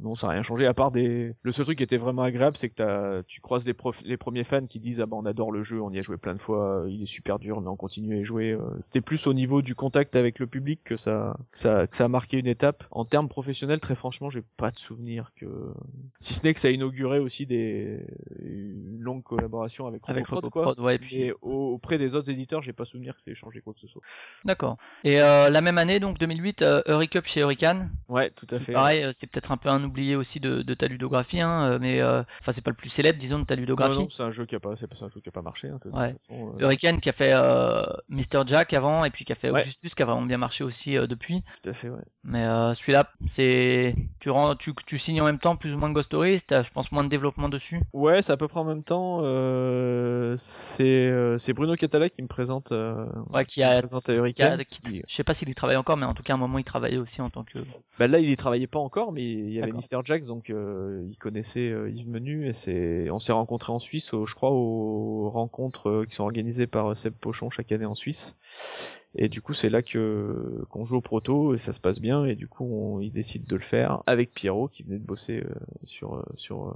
non, 0.00 0.14
ça 0.14 0.28
a 0.28 0.30
rien 0.30 0.42
changé. 0.42 0.66
À 0.66 0.74
part 0.74 0.90
des, 0.90 1.34
le 1.42 1.52
seul 1.52 1.64
truc 1.64 1.78
qui 1.78 1.84
était 1.84 1.96
vraiment 1.96 2.22
agréable, 2.22 2.56
c'est 2.56 2.68
que 2.68 2.74
t'as, 2.74 3.22
tu 3.24 3.40
croises 3.40 3.66
les, 3.66 3.74
premiers 4.16 4.44
fans 4.44 4.66
qui 4.66 4.80
disent 4.80 5.00
ah 5.00 5.06
bah 5.06 5.16
on 5.18 5.26
adore 5.26 5.52
le 5.52 5.62
jeu, 5.62 5.80
on 5.80 5.90
y 5.90 5.98
a 5.98 6.02
joué 6.02 6.16
plein 6.16 6.34
de 6.34 6.40
fois, 6.40 6.84
il 6.88 7.02
est 7.02 7.06
super 7.06 7.38
dur, 7.38 7.60
mais 7.60 7.68
on 7.68 7.76
continue 7.76 8.16
à 8.16 8.20
y 8.20 8.24
jouer. 8.24 8.52
Euh, 8.52 8.60
C'était 8.80 9.00
plus 9.00 9.26
au 9.26 9.34
niveau 9.34 9.62
du 9.62 9.74
contact 9.74 10.16
avec 10.16 10.38
le 10.38 10.46
public 10.46 10.80
que 10.84 10.96
ça, 10.96 11.36
que 11.52 11.58
ça, 11.58 11.86
que 11.86 11.96
ça 11.96 12.04
a 12.04 12.08
marqué 12.08 12.38
une 12.38 12.46
étape. 12.46 12.84
En 12.90 13.04
termes 13.04 13.28
professionnels, 13.28 13.80
très 13.80 13.94
franchement, 13.94 14.30
j'ai 14.30 14.42
pas 14.56 14.70
de 14.70 14.78
souvenir 14.78 15.32
que, 15.36 15.46
si 16.20 16.34
ce 16.34 16.44
n'est 16.44 16.54
que 16.54 16.60
ça 16.60 16.68
a 16.68 16.70
inauguré 16.70 17.18
aussi 17.18 17.46
des, 17.46 17.67
une 18.40 18.98
longue 19.00 19.22
collaboration 19.22 19.86
avec 19.86 20.02
Avec 20.06 20.26
Roboprod, 20.26 20.76
quoi. 20.76 20.84
Ouais, 20.84 20.96
et 20.96 20.98
puis- 20.98 21.18
Mais 21.18 21.32
au- 21.42 21.72
auprès 21.74 21.98
des 21.98 22.14
autres 22.14 22.30
éditeurs, 22.30 22.62
j'ai 22.62 22.72
pas 22.72 22.84
souvenir 22.84 23.14
que 23.16 23.22
c'est 23.22 23.34
changé 23.34 23.60
quoi 23.60 23.72
que 23.74 23.80
ce 23.80 23.86
soit. 23.86 24.02
D'accord. 24.44 24.76
Et 25.04 25.20
euh, 25.20 25.50
la 25.50 25.60
même 25.60 25.78
année, 25.78 26.00
donc 26.00 26.18
2008, 26.18 26.62
euh, 26.62 26.82
Up 26.88 27.26
chez 27.26 27.40
Hurricane. 27.40 27.90
Ouais, 28.08 28.30
tout 28.30 28.46
à 28.50 28.58
fait. 28.58 28.72
pareil, 28.72 29.02
euh, 29.04 29.10
c'est 29.12 29.26
peut-être 29.26 29.52
un 29.52 29.56
peu 29.56 29.68
un 29.68 29.82
oublié 29.84 30.16
aussi 30.16 30.40
de, 30.40 30.62
de 30.62 30.74
ta 30.74 30.86
ludographie, 30.88 31.40
hein, 31.40 31.72
euh, 31.72 31.78
mais 31.80 32.02
enfin 32.02 32.52
c'est 32.52 32.62
pas 32.64 32.70
le 32.70 32.76
plus 32.76 32.88
célèbre, 32.90 33.18
disons, 33.18 33.38
de 33.40 33.44
ta 33.44 33.54
ludographie. 33.56 33.98
non, 33.98 34.08
c'est 34.08 34.22
un 34.22 34.30
jeu 34.30 34.46
qui 34.46 34.54
a 34.56 34.60
pas, 34.60 34.76
c'est 34.76 34.86
un 35.02 35.08
jeu 35.08 35.20
qui 35.20 35.28
a 35.28 35.32
pas 35.32 35.42
marché. 35.42 35.68
Hein, 35.68 35.78
de 35.84 35.90
toute 35.90 35.98
Ouais. 35.98 36.12
façon, 36.14 36.54
Hurricane 36.58 37.00
qui 37.00 37.08
a 37.08 37.12
fait 37.12 37.32
Mr. 38.08 38.42
Jack 38.46 38.72
avant 38.74 39.04
et 39.04 39.10
puis 39.10 39.24
qui 39.24 39.32
a 39.32 39.34
fait. 39.34 39.50
Augustus 39.50 39.94
qui 39.94 40.02
a 40.02 40.06
vraiment 40.06 40.22
bien 40.22 40.38
marché 40.38 40.64
aussi 40.64 40.94
depuis. 40.94 41.42
tout 41.62 41.70
à 41.70 41.72
fait, 41.72 41.88
ouais. 41.88 42.00
Mais 42.24 42.44
celui-là, 42.74 43.10
c'est 43.26 43.94
tu 44.20 44.30
rends, 44.30 44.54
tu, 44.56 44.72
tu 44.86 44.98
signes 44.98 45.20
en 45.20 45.24
même 45.24 45.38
temps 45.38 45.56
plus 45.56 45.72
ou 45.72 45.78
moins 45.78 45.88
que 45.88 45.94
Ghost 45.94 46.06
Stories, 46.08 46.42
t'as 46.46 46.62
je 46.62 46.70
pense 46.70 46.92
moins 46.92 47.04
de 47.04 47.08
développement 47.08 47.48
dessus. 47.58 47.80
Ouais, 47.92 48.22
c'est 48.22 48.32
à 48.32 48.36
peu 48.36 48.48
près 48.48 48.60
en 48.60 48.64
même 48.64 48.82
temps. 48.82 49.20
Euh, 49.22 50.34
c'est 50.36 51.06
euh, 51.06 51.38
c'est 51.38 51.52
Bruno 51.52 51.74
Catala 51.76 52.08
qui 52.08 52.22
me 52.22 52.26
présente. 52.28 52.72
Euh, 52.72 53.06
Ouais, 53.30 53.44
qui 53.44 53.62
a, 53.62 53.80
je 55.06 55.14
sais 55.14 55.24
pas 55.24 55.34
s'il 55.34 55.48
y 55.48 55.54
travaille 55.54 55.76
encore, 55.76 55.96
mais 55.96 56.06
en 56.06 56.14
tout 56.14 56.22
cas 56.22 56.32
à 56.32 56.36
un 56.36 56.38
moment 56.40 56.58
il 56.58 56.64
travaillait 56.64 56.98
aussi 56.98 57.20
en 57.20 57.28
tant 57.30 57.44
que. 57.44 57.58
Bah 57.98 58.06
là, 58.06 58.18
il 58.20 58.28
y 58.28 58.36
travaillait 58.36 58.66
pas 58.66 58.78
encore, 58.78 59.12
mais 59.12 59.22
il 59.24 59.50
y 59.52 59.60
avait. 59.60 59.72
Mr. 59.92 60.00
Jax, 60.04 60.26
donc 60.26 60.50
euh, 60.50 61.04
il 61.10 61.16
connaissait 61.18 61.72
Yves 61.92 62.08
Menu 62.08 62.48
et 62.48 62.52
c'est, 62.52 63.10
on 63.10 63.18
s'est 63.18 63.32
rencontrés 63.32 63.72
en 63.72 63.78
Suisse, 63.78 64.12
au- 64.14 64.24
je 64.26 64.34
crois, 64.34 64.50
aux 64.50 65.30
rencontres 65.30 66.04
qui 66.08 66.14
sont 66.14 66.24
organisées 66.24 66.66
par 66.66 66.96
Seb 66.96 67.14
Pochon 67.14 67.50
chaque 67.50 67.72
année 67.72 67.86
en 67.86 67.94
Suisse. 67.94 68.36
Et 69.20 69.28
du 69.28 69.42
coup, 69.42 69.52
c'est 69.52 69.68
là 69.68 69.82
que 69.82 70.64
qu'on 70.70 70.84
joue 70.84 70.98
au 70.98 71.00
proto 71.00 71.52
et 71.52 71.58
ça 71.58 71.72
se 71.72 71.80
passe 71.80 72.00
bien. 72.00 72.24
Et 72.24 72.36
du 72.36 72.46
coup, 72.46 72.64
on, 72.64 73.00
il 73.00 73.10
décide 73.10 73.44
de 73.46 73.56
le 73.56 73.62
faire 73.62 74.02
avec 74.06 74.32
Pierrot 74.32 74.68
qui 74.68 74.84
venait 74.84 74.98
de 74.98 75.04
bosser 75.04 75.40
euh, 75.40 75.54
sur 75.82 76.14
euh, 76.14 76.22
sur 76.36 76.68
euh, 76.68 76.72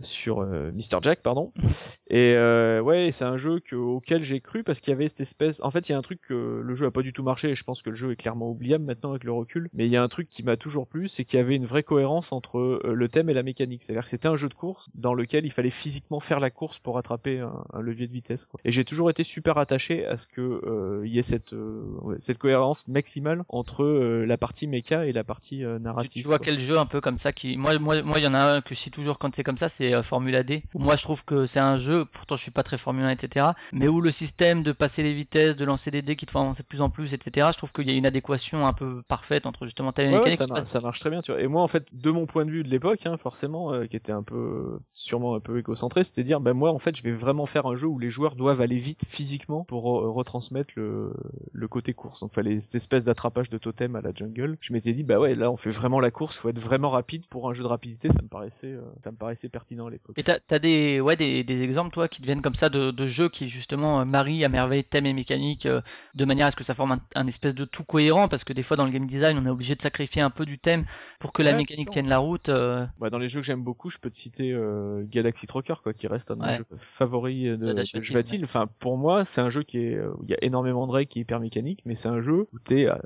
sur 0.00 0.40
euh, 0.40 0.70
Mr. 0.72 0.98
Jack, 1.02 1.22
pardon. 1.22 1.52
Et 2.08 2.34
euh, 2.34 2.80
ouais, 2.80 3.10
c'est 3.12 3.24
un 3.24 3.36
jeu 3.36 3.60
que, 3.60 3.76
auquel 3.76 4.22
j'ai 4.24 4.40
cru 4.40 4.62
parce 4.62 4.80
qu'il 4.80 4.90
y 4.90 4.94
avait 4.94 5.08
cette 5.08 5.20
espèce. 5.20 5.62
En 5.62 5.70
fait, 5.70 5.88
il 5.88 5.92
y 5.92 5.94
a 5.94 5.98
un 5.98 6.02
truc 6.02 6.20
que 6.20 6.62
le 6.62 6.74
jeu 6.74 6.86
a 6.86 6.90
pas 6.90 7.02
du 7.02 7.12
tout 7.12 7.22
marché 7.22 7.50
et 7.50 7.54
je 7.54 7.64
pense 7.64 7.82
que 7.82 7.90
le 7.90 7.96
jeu 7.96 8.12
est 8.12 8.16
clairement 8.16 8.50
oubliable 8.50 8.84
maintenant 8.84 9.10
avec 9.10 9.24
le 9.24 9.32
recul. 9.32 9.68
Mais 9.72 9.86
il 9.86 9.92
y 9.92 9.96
a 9.96 10.02
un 10.02 10.08
truc 10.08 10.28
qui 10.28 10.42
m'a 10.42 10.56
toujours 10.56 10.86
plu, 10.86 11.08
c'est 11.08 11.24
qu'il 11.24 11.38
y 11.38 11.40
avait 11.40 11.56
une 11.56 11.66
vraie 11.66 11.82
cohérence 11.82 12.32
entre 12.32 12.58
euh, 12.58 12.92
le 12.94 13.08
thème 13.08 13.30
et 13.30 13.34
la 13.34 13.42
mécanique. 13.42 13.84
C'est-à-dire 13.84 14.04
que 14.04 14.10
c'était 14.10 14.28
un 14.28 14.36
jeu 14.36 14.48
de 14.48 14.54
course 14.54 14.88
dans 14.94 15.14
lequel 15.14 15.46
il 15.46 15.52
fallait 15.52 15.70
physiquement 15.70 16.20
faire 16.20 16.40
la 16.40 16.50
course 16.50 16.78
pour 16.78 16.98
attraper 16.98 17.40
un, 17.40 17.64
un 17.72 17.80
levier 17.80 18.06
de 18.06 18.12
vitesse. 18.12 18.44
Quoi. 18.44 18.60
Et 18.64 18.72
j'ai 18.72 18.84
toujours 18.84 19.10
été 19.10 19.24
super 19.24 19.58
attaché 19.58 20.04
à 20.06 20.16
ce 20.16 20.26
que 20.26 20.40
euh, 20.40 21.02
il 21.04 21.12
y 21.12 21.18
ait 21.18 21.22
cette 21.22 21.35
euh, 21.52 21.82
ouais, 22.02 22.16
cette 22.18 22.38
cohérence 22.38 22.86
maximale 22.88 23.44
entre 23.48 23.84
euh, 23.84 24.24
la 24.26 24.36
partie 24.36 24.66
méca 24.66 25.06
et 25.06 25.12
la 25.12 25.24
partie 25.24 25.64
euh, 25.64 25.78
Tu, 25.78 25.82
narrative. 25.84 26.22
tu 26.22 26.26
vois 26.28 26.38
quoi. 26.38 26.44
quel 26.46 26.58
jeu 26.60 26.78
un 26.78 26.86
peu 26.86 27.00
comme 27.00 27.18
ça 27.18 27.32
qui 27.32 27.56
moi 27.56 27.78
moi 27.78 28.02
moi 28.02 28.18
il 28.18 28.24
y 28.24 28.26
en 28.26 28.34
a 28.34 28.38
un 28.56 28.60
que 28.60 28.74
je 28.74 28.80
cite 28.80 28.94
toujours 28.94 29.18
quand 29.18 29.34
c'est 29.34 29.44
comme 29.44 29.58
ça 29.58 29.68
c'est 29.68 30.02
Formula 30.02 30.42
D 30.42 30.62
moi 30.74 30.96
je 30.96 31.02
trouve 31.02 31.24
que 31.24 31.46
c'est 31.46 31.60
un 31.60 31.76
jeu 31.76 32.04
pourtant 32.04 32.36
je 32.36 32.42
suis 32.42 32.50
pas 32.50 32.62
très 32.62 32.78
Formule 32.78 33.04
1 33.04 33.10
etc 33.10 33.46
mais 33.72 33.88
où 33.88 34.00
le 34.00 34.10
système 34.10 34.62
de 34.62 34.72
passer 34.72 35.02
les 35.02 35.14
vitesses 35.14 35.56
de 35.56 35.64
lancer 35.64 35.90
des 35.90 36.02
dés 36.02 36.16
qui 36.16 36.26
te 36.26 36.30
font 36.30 36.40
avancer 36.40 36.62
de 36.62 36.68
plus 36.68 36.80
en 36.80 36.90
plus 36.90 37.14
etc 37.14 37.48
je 37.52 37.56
trouve 37.58 37.72
qu'il 37.72 37.88
y 37.88 37.90
a 37.92 37.96
une 37.96 38.06
adéquation 38.06 38.66
un 38.66 38.72
peu 38.72 39.02
parfaite 39.08 39.46
entre 39.46 39.64
justement 39.64 39.92
ta 39.92 40.02
Ouais, 40.02 40.10
ouais, 40.12 40.18
mécanique 40.18 40.38
ça, 40.38 40.46
mar- 40.46 40.82
marche 40.82 41.00
très 41.00 41.10
bien, 41.10 41.20
tu 41.22 41.32
vois. 41.32 41.40
Et 41.40 41.46
moi, 41.48 41.62
en 41.62 41.68
fait, 41.68 41.88
de 41.92 42.10
mon 42.10 42.26
point 42.26 42.44
de 42.44 42.50
vue 42.50 42.62
de 42.62 42.68
l'époque, 42.68 43.06
hein, 43.06 43.16
forcément, 43.16 43.72
euh, 43.72 43.86
qui 43.86 43.96
était 43.96 44.12
un 44.12 44.22
peu, 44.22 44.78
sûrement 44.92 45.34
un 45.34 45.40
peu 45.40 45.58
égocentré, 45.58 46.04
c'était 46.04 46.22
dire, 46.24 46.40
ben 46.40 46.52
moi, 46.52 46.70
en 46.72 46.78
fait, 46.78 46.94
je 46.96 47.02
vais 47.02 47.12
vraiment 47.12 47.46
faire 47.46 47.66
un 47.66 47.74
jeu 47.74 47.86
où 47.88 47.98
les 47.98 48.10
joueurs 48.10 48.36
doivent 48.36 48.60
aller 48.60 48.78
vite 48.78 49.04
physiquement 49.06 49.64
pour 49.64 49.84
retransmettre 49.84 50.70
le, 50.76 51.12
le 51.52 51.68
côté 51.68 51.94
course. 51.94 52.20
Donc, 52.20 52.32
fallait 52.32 52.60
cette 52.60 52.74
espèce 52.74 53.04
d'attrapage 53.04 53.50
de 53.50 53.58
totem 53.58 53.96
à 53.96 54.00
la 54.00 54.12
jungle. 54.14 54.56
Je 54.60 54.72
m'étais 54.72 54.92
dit, 54.92 55.02
bah 55.02 55.18
ouais, 55.18 55.34
là, 55.34 55.50
on 55.50 55.56
fait 55.56 55.70
vraiment 55.70 56.00
la 56.00 56.10
course, 56.10 56.36
faut 56.36 56.48
être 56.48 56.58
vraiment 56.58 56.90
rapide 56.90 57.26
pour 57.26 57.48
un 57.48 57.52
jeu 57.52 57.62
de 57.62 57.68
rapidité. 57.68 58.08
Ça 58.08 58.22
me 58.22 58.28
paraissait, 58.28 58.72
euh, 58.72 58.82
ça 59.02 59.10
me 59.10 59.16
paraissait 59.16 59.48
pertinent 59.48 59.86
à 59.86 59.90
l'époque. 59.90 60.18
Et 60.18 60.22
t'as 60.22 60.38
as 60.50 60.58
des 60.58 61.00
ouais 61.00 61.16
des, 61.16 61.44
des 61.44 61.62
exemples 61.62 61.92
toi 61.92 62.08
qui 62.08 62.20
deviennent 62.22 62.42
comme 62.42 62.54
ça 62.54 62.68
de, 62.68 62.90
de 62.90 63.06
jeux 63.06 63.28
qui 63.28 63.48
justement 63.48 64.00
euh, 64.00 64.04
marient 64.04 64.44
à 64.44 64.48
merveille 64.48 64.84
thème 64.84 65.06
et 65.06 65.12
mécanique 65.12 65.66
euh, 65.66 65.80
de 66.14 66.24
manière 66.24 66.46
à 66.46 66.50
ce 66.50 66.56
que 66.56 66.64
ça 66.64 66.74
forme 66.74 66.92
un, 66.92 67.00
un 67.14 67.26
espèce 67.26 67.54
de 67.54 67.64
tout 67.64 67.84
cohérent? 67.84 68.28
Parce 68.28 68.44
que 68.44 68.52
des 68.52 68.62
fois 68.62 68.76
dans 68.76 68.84
le 68.84 68.90
game 68.90 69.06
design 69.06 69.38
on 69.38 69.44
est 69.46 69.50
obligé 69.50 69.74
de 69.74 69.82
sacrifier 69.82 70.22
un 70.22 70.30
peu 70.30 70.44
du 70.44 70.58
thème 70.58 70.84
pour 71.20 71.32
que 71.32 71.42
la 71.42 71.52
mécanique 71.52 71.90
tienne 71.90 72.08
la 72.08 72.18
route. 72.18 72.48
euh, 72.48 72.86
Bah, 72.98 73.10
dans 73.10 73.18
les 73.18 73.28
jeux 73.28 73.40
que 73.40 73.46
j'aime 73.46 73.62
beaucoup, 73.62 73.90
je 73.90 73.98
peux 73.98 74.10
te 74.10 74.16
citer 74.16 74.52
euh, 74.52 75.04
Galaxy 75.08 75.46
Trucker, 75.46 75.74
quoi, 75.82 75.92
qui 75.92 76.06
reste 76.06 76.30
un 76.30 76.36
de 76.36 76.40
mes 76.40 76.46
Ouais. 76.46 76.56
jeux 76.56 76.66
favoris 76.78 77.44
de, 77.44 77.56
De 77.56 77.74
de. 77.74 78.44
Enfin, 78.44 78.68
pour 78.78 78.96
moi, 78.96 79.24
c'est 79.24 79.40
un 79.40 79.48
jeu 79.48 79.62
qui 79.62 79.78
est, 79.78 79.94
euh, 79.96 80.12
où 80.18 80.24
il 80.24 80.30
y 80.30 80.34
a 80.34 80.38
énormément 80.42 80.86
de 80.86 80.92
règles, 80.92 81.05
qui 81.06 81.18
est 81.18 81.22
hyper 81.22 81.40
mécanique, 81.40 81.80
mais 81.86 81.94
c'est 81.94 82.08
un 82.08 82.20
jeu 82.20 82.48
où 82.52 82.58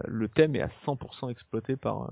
le 0.06 0.28
thème 0.28 0.56
est 0.56 0.62
à 0.62 0.68
100% 0.68 1.30
exploité 1.30 1.76
par, 1.76 2.02
euh, 2.02 2.06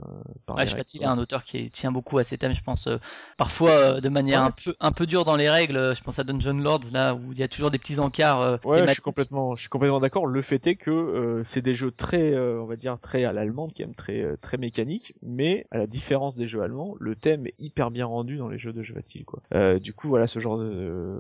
par 0.47 0.57
Ouais, 0.57 0.65
les 0.65 0.71
est 0.71 0.75
règles, 0.75 1.05
un 1.05 1.19
auteur 1.19 1.45
qui 1.45 1.71
tient 1.71 1.93
beaucoup 1.93 2.19
à 2.19 2.25
ces 2.25 2.39
thèmes, 2.39 2.55
je 2.55 2.63
pense. 2.63 2.87
euh, 2.87 2.99
parfois 3.37 3.71
euh, 3.71 4.01
de 4.01 4.09
manière 4.09 4.41
Ouais. 4.43 4.47
un 4.49 4.51
peu 4.51 4.75
un 4.81 4.93
peu 4.93 5.07
dure 5.07 5.25
dans 5.25 5.37
les 5.37 5.49
règles. 5.51 5.95
Je 5.95 6.03
pense 6.03 6.19
à 6.19 6.25
Dungeon 6.25 6.55
Lords 6.59 6.91
là 6.93 7.15
où 7.15 7.33
il 7.33 7.39
y 7.39 7.43
a 7.43 7.49
toujours 7.49 7.71
des 7.71 7.79
petits 7.79 7.99
encarts 7.99 8.41
euh, 8.41 8.57
Ouais, 8.65 8.87
je 8.87 8.93
suis 8.93 9.03
complètement, 9.03 9.57
je 9.57 9.61
suis 9.63 9.69
complètement 9.69 10.01
d'accord. 10.01 10.27
Le 10.27 10.43
fait 10.43 10.67
est 10.67 10.77
que 10.77 10.91
euh, 10.91 11.43
c'est 11.45 11.63
des 11.63 11.75
jeux 11.75 11.91
très, 11.91 12.33
euh, 12.33 12.61
on 12.63 12.67
va 12.67 12.77
dire 12.77 12.99
très 13.01 13.25
à 13.25 13.33
l'allemande, 13.33 13.73
qui 13.73 13.83
aiment 13.83 13.95
très 13.95 14.37
très 14.41 14.57
mécanique, 14.59 15.15
mais 15.23 15.67
à 15.71 15.79
la 15.79 15.87
différence 15.87 16.37
des 16.37 16.47
jeux 16.47 16.63
allemands, 16.63 16.95
le 17.01 17.15
thème 17.17 17.47
est 17.47 17.55
hyper 17.59 17.91
bien 17.91 18.07
rendu 18.07 18.37
dans 18.37 18.49
les 18.49 18.59
jeux 18.59 18.73
de 18.73 18.83
Jvatil, 18.83 19.25
quoi. 19.25 19.41
Euh, 19.55 19.79
du 19.79 19.93
coup, 19.95 20.09
voilà 20.09 20.27
ce 20.27 20.39
genre 20.39 20.59
de, 20.59 20.65
euh, 20.65 21.19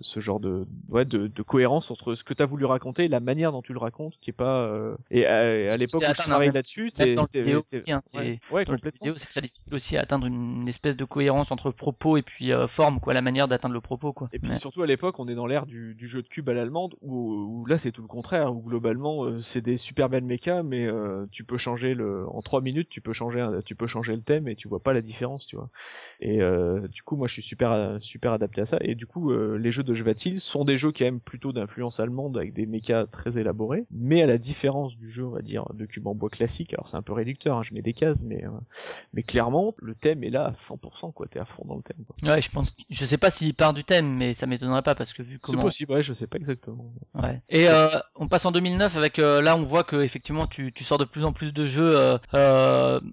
ce 0.00 0.20
genre 0.20 0.40
de, 0.40 0.66
ouais, 0.88 1.04
de, 1.04 1.26
de 1.26 1.42
cohérence 1.42 1.90
entre 1.90 2.14
ce 2.14 2.24
que 2.24 2.34
t'as 2.34 2.46
voulu 2.46 2.64
raconter 2.64 3.04
et 3.04 3.08
la 3.08 3.20
manière 3.20 3.52
dont 3.52 3.62
tu 3.62 3.71
le 3.72 3.78
racontes, 3.78 4.14
qui 4.20 4.30
est 4.30 4.34
pas. 4.34 4.60
euh, 4.62 4.96
Et 5.10 5.26
à, 5.26 5.72
à 5.72 5.76
l'époque 5.76 6.02
où 6.02 6.04
je 6.04 6.12
travaille 6.14 6.48
là-dessus, 6.54 6.90
hein, 7.92 8.00
c'est- 8.04 8.18
ouais, 8.52 8.64
complètement. 8.64 9.06
c'est 9.16 9.28
très 9.28 9.40
difficile 9.40 9.74
aussi 9.74 9.96
à 9.96 10.00
atteindre 10.02 10.26
une 10.26 10.68
espèce 10.68 10.96
de 10.96 11.04
cohérence 11.04 11.50
entre 11.50 11.70
propos 11.70 12.16
et 12.16 12.22
puis 12.22 12.52
euh, 12.52 12.66
forme, 12.66 13.00
quoi, 13.00 13.14
la 13.14 13.22
manière 13.22 13.48
d'atteindre 13.48 13.74
le 13.74 13.80
propos, 13.80 14.12
quoi. 14.12 14.28
Et 14.32 14.38
puis 14.38 14.50
surtout 14.58 14.82
à 14.82 14.86
l'époque, 14.86 15.18
on 15.18 15.28
est 15.28 15.34
dans 15.34 15.46
l'ère 15.46 15.66
du, 15.66 15.94
du 15.94 16.06
jeu 16.06 16.22
de 16.22 16.28
cube 16.28 16.48
à 16.48 16.54
l'allemande, 16.54 16.94
où, 17.00 17.16
où 17.60 17.66
là 17.66 17.78
c'est 17.78 17.92
tout 17.92 18.02
le 18.02 18.08
contraire, 18.08 18.54
où 18.54 18.60
globalement 18.62 19.24
euh, 19.24 19.40
c'est 19.40 19.60
des 19.60 19.76
super 19.76 20.08
belles 20.08 20.24
mechas, 20.24 20.62
mais 20.62 20.86
euh, 20.86 21.26
tu 21.30 21.44
peux 21.44 21.56
changer 21.56 21.94
le, 21.94 22.26
en 22.28 22.42
trois 22.42 22.60
minutes, 22.60 22.88
tu 22.88 23.00
peux 23.00 23.12
changer, 23.12 23.46
tu 23.64 23.74
peux 23.74 23.86
changer 23.86 24.14
le 24.14 24.22
thème 24.22 24.48
et 24.48 24.56
tu 24.56 24.68
vois 24.68 24.80
pas 24.80 24.92
la 24.92 25.00
différence, 25.02 25.46
tu 25.46 25.56
vois. 25.56 25.70
Et 26.20 26.40
euh, 26.42 26.86
du 26.88 27.02
coup, 27.02 27.16
moi 27.16 27.26
je 27.28 27.32
suis 27.34 27.42
super, 27.42 27.72
euh, 27.72 27.98
super 28.00 28.32
adapté 28.32 28.60
à 28.62 28.66
ça. 28.66 28.78
Et 28.80 28.94
du 28.94 29.06
coup, 29.06 29.30
euh, 29.32 29.56
les 29.58 29.70
jeux 29.70 29.82
de 29.82 29.94
Jvatil 29.94 30.40
sont 30.40 30.64
des 30.64 30.76
jeux 30.76 30.92
qui 30.92 31.04
aiment 31.04 31.20
plutôt 31.20 31.52
d'influence 31.52 32.00
allemande 32.00 32.36
avec 32.36 32.52
des 32.52 32.66
mechas 32.66 33.06
très 33.06 33.38
élaborés, 33.38 33.52
mais 33.90 34.22
à 34.22 34.26
la 34.26 34.38
différence 34.38 34.96
du 34.96 35.08
jeu, 35.08 35.26
on 35.26 35.30
va 35.30 35.42
dire, 35.42 35.64
de 35.74 35.84
cube 35.86 36.06
en 36.06 36.14
bois 36.14 36.30
classique. 36.30 36.72
Alors 36.74 36.88
c'est 36.88 36.96
un 36.96 37.02
peu 37.02 37.12
réducteur, 37.12 37.56
hein, 37.58 37.62
je 37.62 37.74
mets 37.74 37.82
des 37.82 37.92
cases, 37.92 38.22
mais 38.22 38.44
euh, 38.44 38.50
mais 39.12 39.22
clairement 39.22 39.74
le 39.78 39.94
thème 39.94 40.24
est 40.24 40.30
là 40.30 40.46
à 40.46 40.50
100%, 40.52 41.12
quoi. 41.12 41.26
T'es 41.28 41.38
à 41.38 41.44
fond 41.44 41.64
dans 41.66 41.76
le 41.76 41.82
thème. 41.82 42.04
quoi. 42.06 42.30
Ouais, 42.30 42.40
je 42.42 42.50
pense. 42.50 42.74
Je 42.90 43.04
sais 43.04 43.18
pas 43.18 43.30
s'il 43.30 43.54
part 43.54 43.74
du 43.74 43.84
thème, 43.84 44.16
mais 44.16 44.34
ça 44.34 44.46
m'étonnerait 44.46 44.82
pas 44.82 44.94
parce 44.94 45.12
que 45.12 45.22
vu 45.22 45.38
C'est 45.44 45.52
comment. 45.52 45.62
possible, 45.62 45.92
ouais, 45.92 46.02
je 46.02 46.12
sais 46.12 46.26
pas 46.26 46.38
exactement. 46.38 46.92
Ouais. 47.14 47.42
Et 47.48 47.68
euh, 47.68 47.86
on 48.16 48.28
passe 48.28 48.44
en 48.46 48.52
2009 48.52 48.96
avec 48.96 49.18
euh, 49.18 49.42
là 49.42 49.56
on 49.56 49.62
voit 49.62 49.84
que 49.84 49.96
effectivement 50.02 50.46
tu, 50.46 50.72
tu 50.72 50.84
sors 50.84 50.98
de 50.98 51.04
plus 51.04 51.24
en 51.24 51.32
plus 51.32 51.52
de 51.52 51.64
jeux 51.66 51.96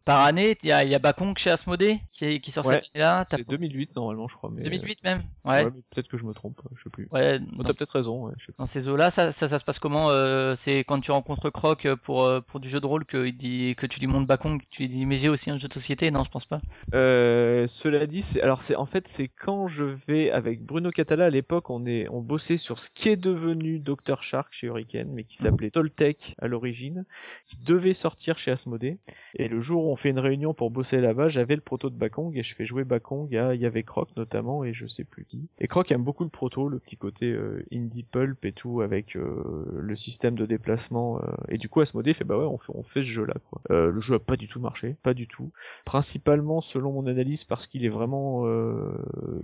par 0.06 0.22
année. 0.26 0.58
Il 0.64 0.70
y 0.70 0.72
a, 0.72 0.84
y 0.84 0.96
a 0.96 1.00
Bakong 1.00 1.38
chez 1.38 1.50
Asmodée 1.52 2.00
qui, 2.12 2.40
qui 2.42 2.52
sort 2.52 2.66
Ouais, 2.66 2.82
cette 2.82 2.96
année-là. 2.96 3.26
C'est 3.30 3.48
2008 3.48 3.96
normalement, 3.96 4.28
je 4.28 4.36
crois. 4.36 4.50
Mais... 4.54 4.64
2008 4.64 5.04
même. 5.04 5.22
Ouais, 5.46 5.64
peut-être 5.66 6.08
que 6.08 6.18
je 6.18 6.26
me 6.26 6.34
trompe, 6.34 6.62
je 6.76 6.84
sais 6.84 6.90
plus. 6.90 7.08
Ouais. 7.12 7.40
Oh, 7.58 7.64
T'as 7.64 7.74
peut-être 7.74 7.92
raison, 7.94 8.26
ouais, 8.28 8.34
je 8.38 8.46
sais 8.48 8.52
pas. 8.52 8.64
dans 8.64 8.68
ces 8.68 8.88
eaux-là, 8.88 9.10
ça, 9.12 9.32
ça, 9.32 9.48
ça 9.48 9.60
se 9.60 9.64
passe 9.64 9.80
comment 9.80 10.10
euh, 10.10 10.39
C'est 10.56 10.84
quand 10.84 11.00
tu 11.00 11.12
rencontres 11.12 11.50
Croc 11.50 11.86
euh, 11.86 11.96
pour 11.96 12.26
euh, 12.26 12.42
pour 12.42 12.60
du 12.60 12.70
jeu 12.70 12.80
de 12.80 12.86
rôle 12.86 13.06
que 13.06 13.26
il 13.26 13.36
dit 13.36 13.76
que 13.78 13.86
tu 13.86 14.00
lui 14.00 14.08
montres 14.08 14.28
Bakong, 14.28 14.62
tu 14.70 14.84
lui 14.84 14.90
dis 14.90 15.06
mais 15.06 15.18
j'ai 15.18 15.30
aussi 15.30 15.50
un 15.50 15.58
jeu 15.58 15.68
de 15.68 15.74
société. 15.74 16.12
Non, 16.12 16.24
je 16.24 16.32
pense 16.32 16.46
pas. 16.46 16.62
Euh, 16.94 17.68
cela 17.68 18.08
dit, 18.08 18.22
c'est 18.22 18.42
alors 18.42 18.62
c'est 18.62 18.76
en 18.76 18.86
fait 18.86 19.08
c'est 19.08 19.28
quand 19.28 19.68
je 19.68 19.84
vais 19.84 20.32
avec 20.32 20.64
Bruno 20.64 20.92
Catala 20.92 21.26
à 21.26 21.30
l'époque, 21.30 21.70
on 21.70 21.86
est 21.86 22.08
on 22.10 22.22
bossait 22.22 22.58
sur 22.58 22.80
ce 22.80 22.90
qui 22.92 23.10
est 23.10 23.18
devenu 23.18 23.80
Dr 23.80 24.22
Shark 24.22 24.50
chez 24.52 24.68
Hurricane, 24.68 25.10
mais 25.12 25.24
qui 25.24 25.38
s'appelait 25.38 25.72
Toltec 25.72 26.36
à 26.42 26.48
l'origine, 26.48 27.06
qui 27.46 27.58
devait 27.58 27.94
sortir 27.94 28.38
chez 28.38 28.52
Asmodée. 28.52 28.98
Et 29.36 29.48
le 29.48 29.62
jour 29.62 29.86
où 29.86 29.92
on 29.92 29.96
fait 29.96 30.10
une 30.10 30.20
réunion 30.20 30.54
pour 30.54 30.72
bosser 30.72 30.98
là-bas, 30.98 31.30
j'avais 31.30 31.56
le 31.56 31.62
proto 31.62 31.90
de 31.90 31.96
Bakong 31.96 32.38
et 32.38 32.44
je 32.44 32.56
fais 32.56 32.66
jouer 32.66 32.84
Bakong 32.84 33.36
à 33.36 33.54
il 33.54 33.62
y 33.62 33.66
avait 33.66 33.84
Croc 33.84 34.10
notamment 34.16 34.64
et 34.64 34.74
je 34.74 34.88
sais 34.88 35.04
plus 35.04 35.26
qui. 35.26 35.48
Et 35.60 35.68
Croc 35.68 35.92
aime 35.92 36.04
beaucoup 36.04 36.24
le 36.24 36.30
proto, 36.30 36.68
le 36.70 36.80
petit 36.80 36.98
côté 36.98 37.32
euh, 37.32 37.66
indie 37.74 38.04
pulp 38.04 38.46
et 38.46 38.52
tout 38.52 38.82
avec 38.82 39.16
euh, 39.16 39.66
le 39.72 39.96
système 39.96 40.29
de 40.36 40.46
déplacement. 40.46 41.20
euh, 41.20 41.28
et 41.50 41.58
du 41.58 41.70
coup 41.70 41.82
Asmodée 41.82 42.14
fait 42.14 42.24
bah 42.24 42.38
ouais 42.38 42.46
on 42.46 42.84
fait 42.84 43.04
ce 43.04 43.08
jeu 43.08 43.26
là 43.26 43.36
quoi. 43.50 43.62
Euh, 43.72 43.92
le 43.92 44.00
jeu 44.00 44.16
a 44.16 44.20
pas 44.20 44.36
du 44.36 44.48
tout 44.48 44.60
marché, 44.60 44.96
pas 45.04 45.14
du 45.14 45.28
tout 45.28 45.52
principalement 45.86 46.62
selon 46.62 46.92
mon 46.94 47.06
analyse 47.08 47.44
parce 47.44 47.68
qu'il 47.68 47.86
est 47.86 47.90
vraiment 47.90 48.46
euh, 48.46 48.92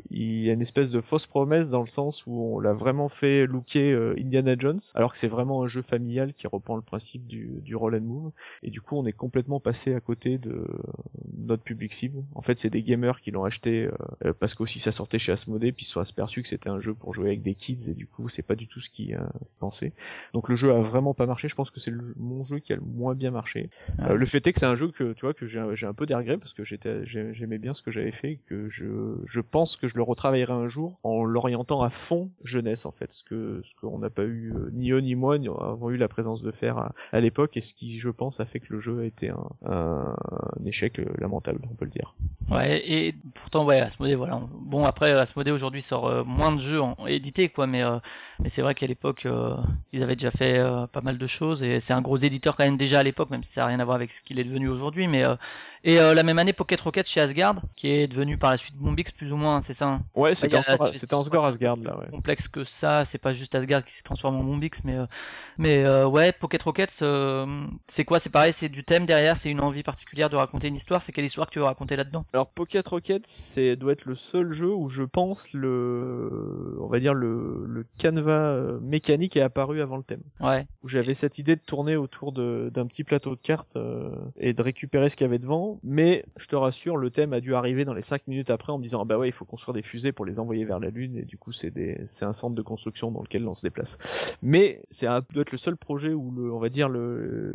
il 0.09 0.43
y 0.43 0.49
a 0.49 0.53
une 0.53 0.61
espèce 0.61 0.91
de 0.91 1.01
fausse 1.01 1.27
promesse 1.27 1.69
dans 1.69 1.81
le 1.81 1.87
sens 1.87 2.25
où 2.27 2.55
on 2.55 2.59
l'a 2.59 2.73
vraiment 2.73 3.09
fait 3.09 3.45
looker 3.45 4.13
Indiana 4.17 4.55
Jones 4.57 4.79
alors 4.95 5.11
que 5.11 5.17
c'est 5.17 5.27
vraiment 5.27 5.63
un 5.63 5.67
jeu 5.67 5.81
familial 5.81 6.33
qui 6.33 6.47
reprend 6.47 6.75
le 6.75 6.81
principe 6.81 7.27
du, 7.27 7.59
du 7.61 7.75
roll 7.75 7.95
and 7.95 8.01
move 8.01 8.31
et 8.63 8.69
du 8.69 8.81
coup 8.81 8.97
on 8.97 9.05
est 9.05 9.13
complètement 9.13 9.59
passé 9.59 9.93
à 9.93 9.99
côté 9.99 10.37
de 10.37 10.65
notre 11.37 11.63
public 11.63 11.93
cible. 11.93 12.23
En 12.33 12.41
fait, 12.41 12.57
c'est 12.59 12.69
des 12.69 12.81
gamers 12.81 13.21
qui 13.21 13.31
l'ont 13.31 13.43
acheté 13.43 13.87
parce 14.39 14.55
qu'aussi 14.55 14.79
ça 14.79 14.91
sortait 14.91 15.19
chez 15.19 15.31
Asmodee, 15.31 15.71
puis 15.71 15.83
ils 15.83 15.87
se 15.87 15.93
sont 15.93 16.01
aperçus 16.01 16.41
que 16.41 16.49
c'était 16.49 16.69
un 16.69 16.79
jeu 16.79 16.93
pour 16.93 17.13
jouer 17.13 17.27
avec 17.27 17.41
des 17.41 17.55
kids 17.55 17.89
et 17.89 17.93
du 17.93 18.07
coup 18.07 18.29
c'est 18.29 18.43
pas 18.43 18.55
du 18.55 18.67
tout 18.67 18.81
ce 18.81 18.89
qui 18.89 19.13
euh, 19.13 19.19
se 19.45 19.53
pensait. 19.55 19.93
Donc 20.33 20.49
le 20.49 20.55
jeu 20.55 20.71
a 20.75 20.81
vraiment 20.81 21.13
pas 21.13 21.25
marché. 21.25 21.47
Je 21.47 21.55
pense 21.55 21.71
que 21.71 21.79
c'est 21.79 21.91
mon 22.17 22.43
jeu 22.43 22.59
qui 22.59 22.73
a 22.73 22.75
le 22.75 22.81
moins 22.81 23.15
bien 23.15 23.31
marché. 23.31 23.69
Ah. 23.99 24.11
Euh, 24.11 24.15
le 24.15 24.25
fait 24.25 24.45
est 24.47 24.53
que 24.53 24.59
c'est 24.59 24.65
un 24.65 24.75
jeu 24.75 24.89
que 24.89 25.13
tu 25.13 25.21
vois 25.25 25.33
que 25.33 25.45
j'ai 25.45 25.59
un 25.87 25.93
peu 25.93 26.05
des 26.05 26.15
regrets 26.15 26.37
parce 26.37 26.53
que 26.53 26.63
j'étais 26.63 27.05
j'aimais 27.05 27.57
bien 27.57 27.73
ce 27.73 27.81
que 27.81 27.91
j'avais 27.91 28.11
fait 28.11 28.31
et 28.33 28.39
que 28.47 28.69
je 28.69 28.85
je 29.25 29.39
pense 29.41 29.77
que 29.77 29.87
je 29.87 29.95
le 29.95 30.03
retravaillerai 30.03 30.53
un 30.53 30.67
jour 30.67 30.99
en 31.03 31.23
l'orientant 31.23 31.81
à 31.81 31.89
fond 31.89 32.29
jeunesse 32.43 32.85
en 32.85 32.91
fait 32.91 33.11
ce 33.13 33.23
que 33.23 33.61
ce 33.63 33.73
qu'on 33.75 33.99
n'a 33.99 34.09
pas 34.09 34.23
eu 34.23 34.53
euh, 34.55 34.69
ni 34.73 34.91
eux 34.91 34.99
ni 34.99 35.15
moi 35.15 35.37
ni 35.37 35.47
avons 35.47 35.89
eu 35.89 35.97
la 35.97 36.07
présence 36.07 36.41
de 36.41 36.51
faire 36.51 36.77
à, 36.77 36.93
à 37.11 37.19
l'époque 37.19 37.57
et 37.57 37.61
ce 37.61 37.73
qui 37.73 37.99
je 37.99 38.09
pense 38.09 38.39
a 38.39 38.45
fait 38.45 38.59
que 38.59 38.73
le 38.73 38.79
jeu 38.79 38.99
a 39.01 39.05
été 39.05 39.29
un, 39.29 39.47
un, 39.65 40.15
un 40.59 40.65
échec 40.65 40.99
euh, 40.99 41.05
lamentable 41.17 41.59
on 41.71 41.75
peut 41.75 41.85
le 41.85 41.91
dire. 41.91 42.15
Ouais, 42.51 42.81
et 42.87 43.15
pourtant, 43.33 43.65
ouais, 43.65 43.79
Asmodee, 43.79 44.13
voilà. 44.13 44.37
on- 44.37 44.49
Bon, 44.65 44.85
après, 44.85 45.11
Asmodee 45.11 45.49
aujourd'hui 45.51 45.81
sort 45.81 46.07
euh, 46.07 46.23
moins 46.23 46.51
de 46.55 46.59
jeux 46.59 46.79
édités, 47.07 47.49
quoi, 47.49 47.65
mais, 47.65 47.83
euh, 47.83 47.97
mais 48.39 48.49
c'est 48.49 48.61
vrai 48.61 48.75
qu'à 48.75 48.85
l'époque, 48.85 49.27
ils 49.93 50.03
avaient 50.03 50.15
déjà 50.15 50.29
fait 50.31 50.59
euh, 50.65 50.87
pas 50.87 51.01
mal 51.01 51.17
de 51.17 51.25
choses, 51.27 51.63
et 51.63 51.79
c'est 51.79 51.93
un 51.93 52.01
gros 52.01 52.17
éditeur 52.17 52.55
quand 52.55 52.63
même 52.63 52.77
déjà 52.77 52.99
à 52.99 53.03
l'époque, 53.03 53.29
même 53.29 53.43
si 53.43 53.53
ça 53.53 53.61
n'a 53.61 53.67
rien 53.67 53.79
à 53.79 53.85
voir 53.85 53.95
avec 53.95 54.11
ce 54.11 54.21
qu'il 54.21 54.39
est 54.39 54.43
devenu 54.43 54.67
aujourd'hui, 54.69 55.07
mais, 55.07 55.23
euh, 55.23 55.35
et 55.83 55.99
euh, 55.99 56.13
la 56.13 56.23
même 56.23 56.39
année, 56.39 56.53
Pocket 56.53 56.79
Rocket 56.81 57.07
chez 57.07 57.21
Asgard, 57.21 57.61
qui 57.75 57.89
est 57.89 58.07
devenu 58.07 58.37
par 58.37 58.51
la 58.51 58.57
suite 58.57 58.75
Bombix, 58.75 59.11
plus 59.11 59.31
ou 59.33 59.37
moins, 59.37 59.61
c'est 59.61 59.73
ça 59.73 59.87
hein? 59.87 60.01
Ouais 60.15 60.35
c'était 60.35 60.57
encore 61.13 61.45
Asgard 61.45 61.77
là 61.77 61.97
ouais. 61.97 62.09
complexe 62.11 62.47
que 62.47 62.63
ça, 62.63 63.05
c'est 63.05 63.17
pas 63.17 63.33
juste 63.33 63.55
Asgard 63.55 63.83
qui 63.83 63.93
s'est 63.93 64.03
transformé 64.03 64.37
en 64.37 64.43
Bombix, 64.43 64.83
mais 64.83 64.97
mais 65.57 65.85
ouais, 66.05 66.31
Pocket 66.31 66.61
Rockets, 66.63 67.01
euh, 67.01 67.65
c'est 67.87 68.05
quoi? 68.05 68.19
C'est 68.19 68.29
pareil, 68.29 68.53
c'est 68.53 68.69
du 68.69 68.83
thème 68.83 69.05
derrière, 69.05 69.35
c'est 69.35 69.49
une 69.49 69.61
envie 69.61 69.83
particulière 69.83 70.29
de 70.29 70.35
raconter 70.35 70.67
une 70.67 70.75
histoire. 70.75 71.01
C'est 71.01 71.11
quelle 71.11 71.25
histoire 71.25 71.47
que 71.47 71.53
tu 71.53 71.59
veux 71.59 71.65
raconter 71.65 71.95
là-dedans? 71.95 72.25
Alors 72.33 72.47
Pocket 72.47 72.87
Rocket, 72.87 73.23
c'est 73.27 73.75
doit 73.75 73.91
être 73.91 74.05
le 74.05 74.15
seul 74.15 74.51
jeu 74.51 74.73
où 74.73 74.87
je 74.89 75.03
pense 75.03 75.53
le, 75.53 76.77
on 76.79 76.87
va 76.87 76.99
dire 76.99 77.13
le, 77.13 77.65
le 77.67 77.85
canevas 77.97 78.79
mécanique 78.81 79.35
est 79.35 79.41
apparu 79.41 79.81
avant 79.81 79.97
le 79.97 80.03
thème. 80.03 80.21
Ouais. 80.39 80.54
Où 80.83 80.87
j'avais 80.87 81.13
cette 81.13 81.37
idée 81.37 81.55
de 81.55 81.61
tourner 81.61 81.95
autour 81.95 82.31
d'un 82.31 82.87
petit 82.87 83.03
plateau 83.03 83.35
de 83.35 83.41
cartes 83.41 83.75
euh, 83.75 84.11
et 84.37 84.53
de 84.53 84.61
récupérer 84.61 85.09
ce 85.09 85.15
qu'il 85.15 85.25
y 85.25 85.29
avait 85.29 85.39
devant, 85.39 85.79
mais 85.83 86.25
je 86.37 86.47
te 86.47 86.55
rassure, 86.55 86.97
le 86.97 87.09
thème 87.09 87.33
a 87.33 87.39
dû 87.39 87.55
arriver 87.55 87.85
dans 87.85 87.93
les 87.93 88.01
5 88.01 88.27
minutes 88.27 88.49
après 88.49 88.71
en 88.71 88.77
me 88.77 88.83
disant 88.83 89.01
ah 89.01 89.05
bah 89.05 89.17
ouais 89.17 89.29
il 89.29 89.31
faut 89.31 89.45
construire 89.45 89.73
des 89.73 89.81
fusées 89.81 90.11
pour 90.11 90.25
les 90.25 90.39
envoyer 90.39 90.65
vers 90.65 90.79
la 90.79 90.89
lune 90.89 91.17
et 91.17 91.23
du 91.23 91.37
coup 91.37 91.51
c'est 91.51 91.71
des 91.71 92.01
c'est 92.07 92.25
un 92.25 92.33
centre 92.33 92.55
de 92.55 92.61
construction 92.61 93.11
dans 93.11 93.21
lequel 93.21 93.47
on 93.47 93.55
se 93.55 93.61
déplace. 93.61 93.97
Mais 94.41 94.81
c'est 94.89 95.07
un 95.07 95.21
doit 95.31 95.41
être 95.41 95.51
le 95.51 95.57
seul 95.57 95.77
projet 95.77 96.13
où 96.13 96.31
le 96.31 96.53
on 96.53 96.59
va 96.59 96.69
dire 96.69 96.89
le, 96.89 97.53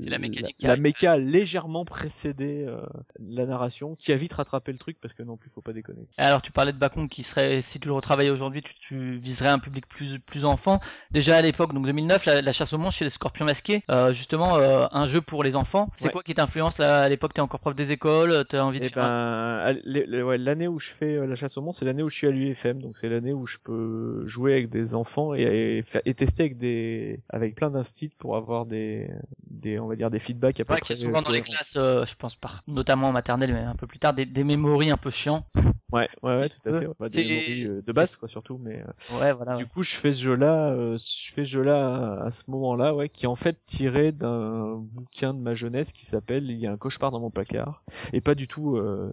la 0.00 0.18
mécanique 0.18 0.56
la, 0.60 0.76
méca 0.76 1.12
a 1.12 1.18
légèrement 1.18 1.84
précédé 1.84 2.64
euh, 2.66 2.80
la 3.18 3.46
narration 3.46 3.96
qui 3.96 4.12
a 4.12 4.16
vite 4.16 4.32
rattrapé 4.34 4.72
le 4.72 4.78
truc 4.78 4.98
parce 5.00 5.14
que 5.14 5.22
non 5.22 5.36
plus 5.36 5.50
faut 5.50 5.62
pas 5.62 5.72
déconner. 5.72 6.06
Alors 6.18 6.42
tu 6.42 6.52
parlais 6.52 6.72
de 6.72 6.78
Bacon 6.78 7.08
qui 7.08 7.22
serait, 7.22 7.62
si 7.62 7.80
tu 7.80 7.88
le 7.88 7.94
retravaillais 7.94 8.30
aujourd'hui, 8.30 8.62
tu, 8.62 8.74
tu 8.74 9.16
viserais 9.18 9.48
un 9.48 9.58
public 9.58 9.86
plus 9.86 10.18
plus 10.18 10.44
enfant. 10.44 10.80
Déjà 11.10 11.36
à 11.36 11.42
l'époque, 11.42 11.72
donc 11.74 11.86
2009, 11.86 12.09
la, 12.26 12.42
la 12.42 12.52
chasse 12.52 12.72
au 12.72 12.78
monstre 12.78 12.98
chez 12.98 13.04
les 13.04 13.10
Scorpions 13.10 13.44
masqués, 13.44 13.82
euh, 13.90 14.12
justement 14.12 14.56
euh, 14.56 14.86
un 14.92 15.04
jeu 15.08 15.20
pour 15.20 15.44
les 15.44 15.56
enfants. 15.56 15.88
C'est 15.96 16.06
Ouais. 16.06 16.10
quoi 16.12 16.22
qui 16.22 16.34
t'influence 16.34 16.78
là 16.78 17.02
À 17.02 17.08
l'époque, 17.08 17.34
t'es 17.34 17.40
encore 17.40 17.60
prof 17.60 17.74
des 17.74 17.92
écoles, 17.92 18.44
t'as 18.48 18.62
envie 18.62 18.80
de 18.80 18.86
un- 18.98 19.74
ben, 19.74 20.22
ouais, 20.22 20.38
l'année 20.38 20.68
où 20.68 20.78
je 20.78 20.90
fais 20.90 21.16
euh, 21.16 21.26
la 21.26 21.34
chasse 21.34 21.56
au 21.56 21.62
monstre, 21.62 21.80
c'est 21.80 21.86
l'année 21.86 22.02
où 22.02 22.08
je 22.10 22.16
suis 22.16 22.26
à 22.26 22.30
l'UFM, 22.30 22.80
donc 22.82 22.96
c'est 22.96 23.08
l'année 23.08 23.32
où 23.32 23.46
je 23.46 23.58
peux 23.62 24.22
jouer 24.26 24.52
avec 24.52 24.70
des 24.70 24.94
enfants 24.94 25.34
et, 25.34 25.42
et, 25.78 25.82
faire- 25.82 26.02
et 26.04 26.14
tester 26.14 26.42
avec 26.44 26.56
des, 26.56 27.20
avec 27.28 27.54
plein 27.54 27.70
d'instits 27.70 28.10
pour 28.18 28.36
avoir 28.36 28.66
des, 28.66 29.10
des, 29.48 29.78
on 29.78 29.86
va 29.86 29.96
dire 29.96 30.10
des 30.10 30.18
feedbacks 30.18 30.60
à 30.60 30.64
C'est 30.64 30.68
vrai 30.72 30.80
qu'il 30.80 30.96
y 30.96 30.98
a 30.98 31.02
souvent 31.02 31.22
dans 31.22 31.30
les 31.30 31.42
classes, 31.42 31.74
euh, 31.76 32.04
je 32.04 32.14
pense 32.14 32.34
par, 32.34 32.62
notamment 32.66 33.08
en 33.08 33.12
maternelle, 33.12 33.52
mais 33.52 33.60
un 33.60 33.74
peu 33.76 33.86
plus 33.86 33.98
tard, 33.98 34.14
des, 34.14 34.26
des 34.26 34.44
mémories 34.44 34.90
un 34.90 34.96
peu 34.96 35.10
chiants. 35.10 35.44
Ouais, 35.92 36.08
ouais, 36.22 36.36
ouais, 36.38 36.48
tout 36.48 36.68
à 36.68 36.72
fait. 36.80 36.86
ouais. 36.86 36.94
Bah, 37.00 37.08
des 37.08 37.24
mémories, 37.28 37.64
euh, 37.66 37.82
de 37.82 37.92
base, 37.92 38.16
quoi, 38.16 38.28
surtout, 38.28 38.58
mais. 38.62 38.80
euh, 38.80 39.18
Ouais, 39.20 39.32
voilà. 39.32 39.56
Du 39.56 39.66
coup, 39.66 39.82
je 39.82 39.94
fais 39.94 40.12
ce 40.12 40.22
jeu-là, 40.22 40.70
euh, 40.72 40.96
je 40.98 41.32
fais 41.32 41.44
ce 41.44 41.50
jeu-là 41.50 42.18
à, 42.20 42.26
à 42.26 42.30
ce 42.30 42.44
moment-là, 42.50 42.94
ouais, 42.94 43.08
qui 43.08 43.24
est 43.24 43.28
en 43.28 43.34
fait 43.34 43.56
tiré 43.66 44.12
d'un 44.12 44.76
bouquin 44.76 45.34
de 45.34 45.40
ma 45.40 45.54
jeunesse 45.54 45.92
qui 45.92 46.06
s'appelle 46.06 46.50
Il 46.50 46.58
y 46.58 46.66
a 46.66 46.72
un 46.72 46.76
cauchemar 46.76 47.10
dans 47.10 47.20
mon 47.20 47.30
placard, 47.30 47.82
et 48.12 48.20
pas 48.20 48.34
du 48.34 48.46
tout, 48.48 48.76
euh, 48.76 49.10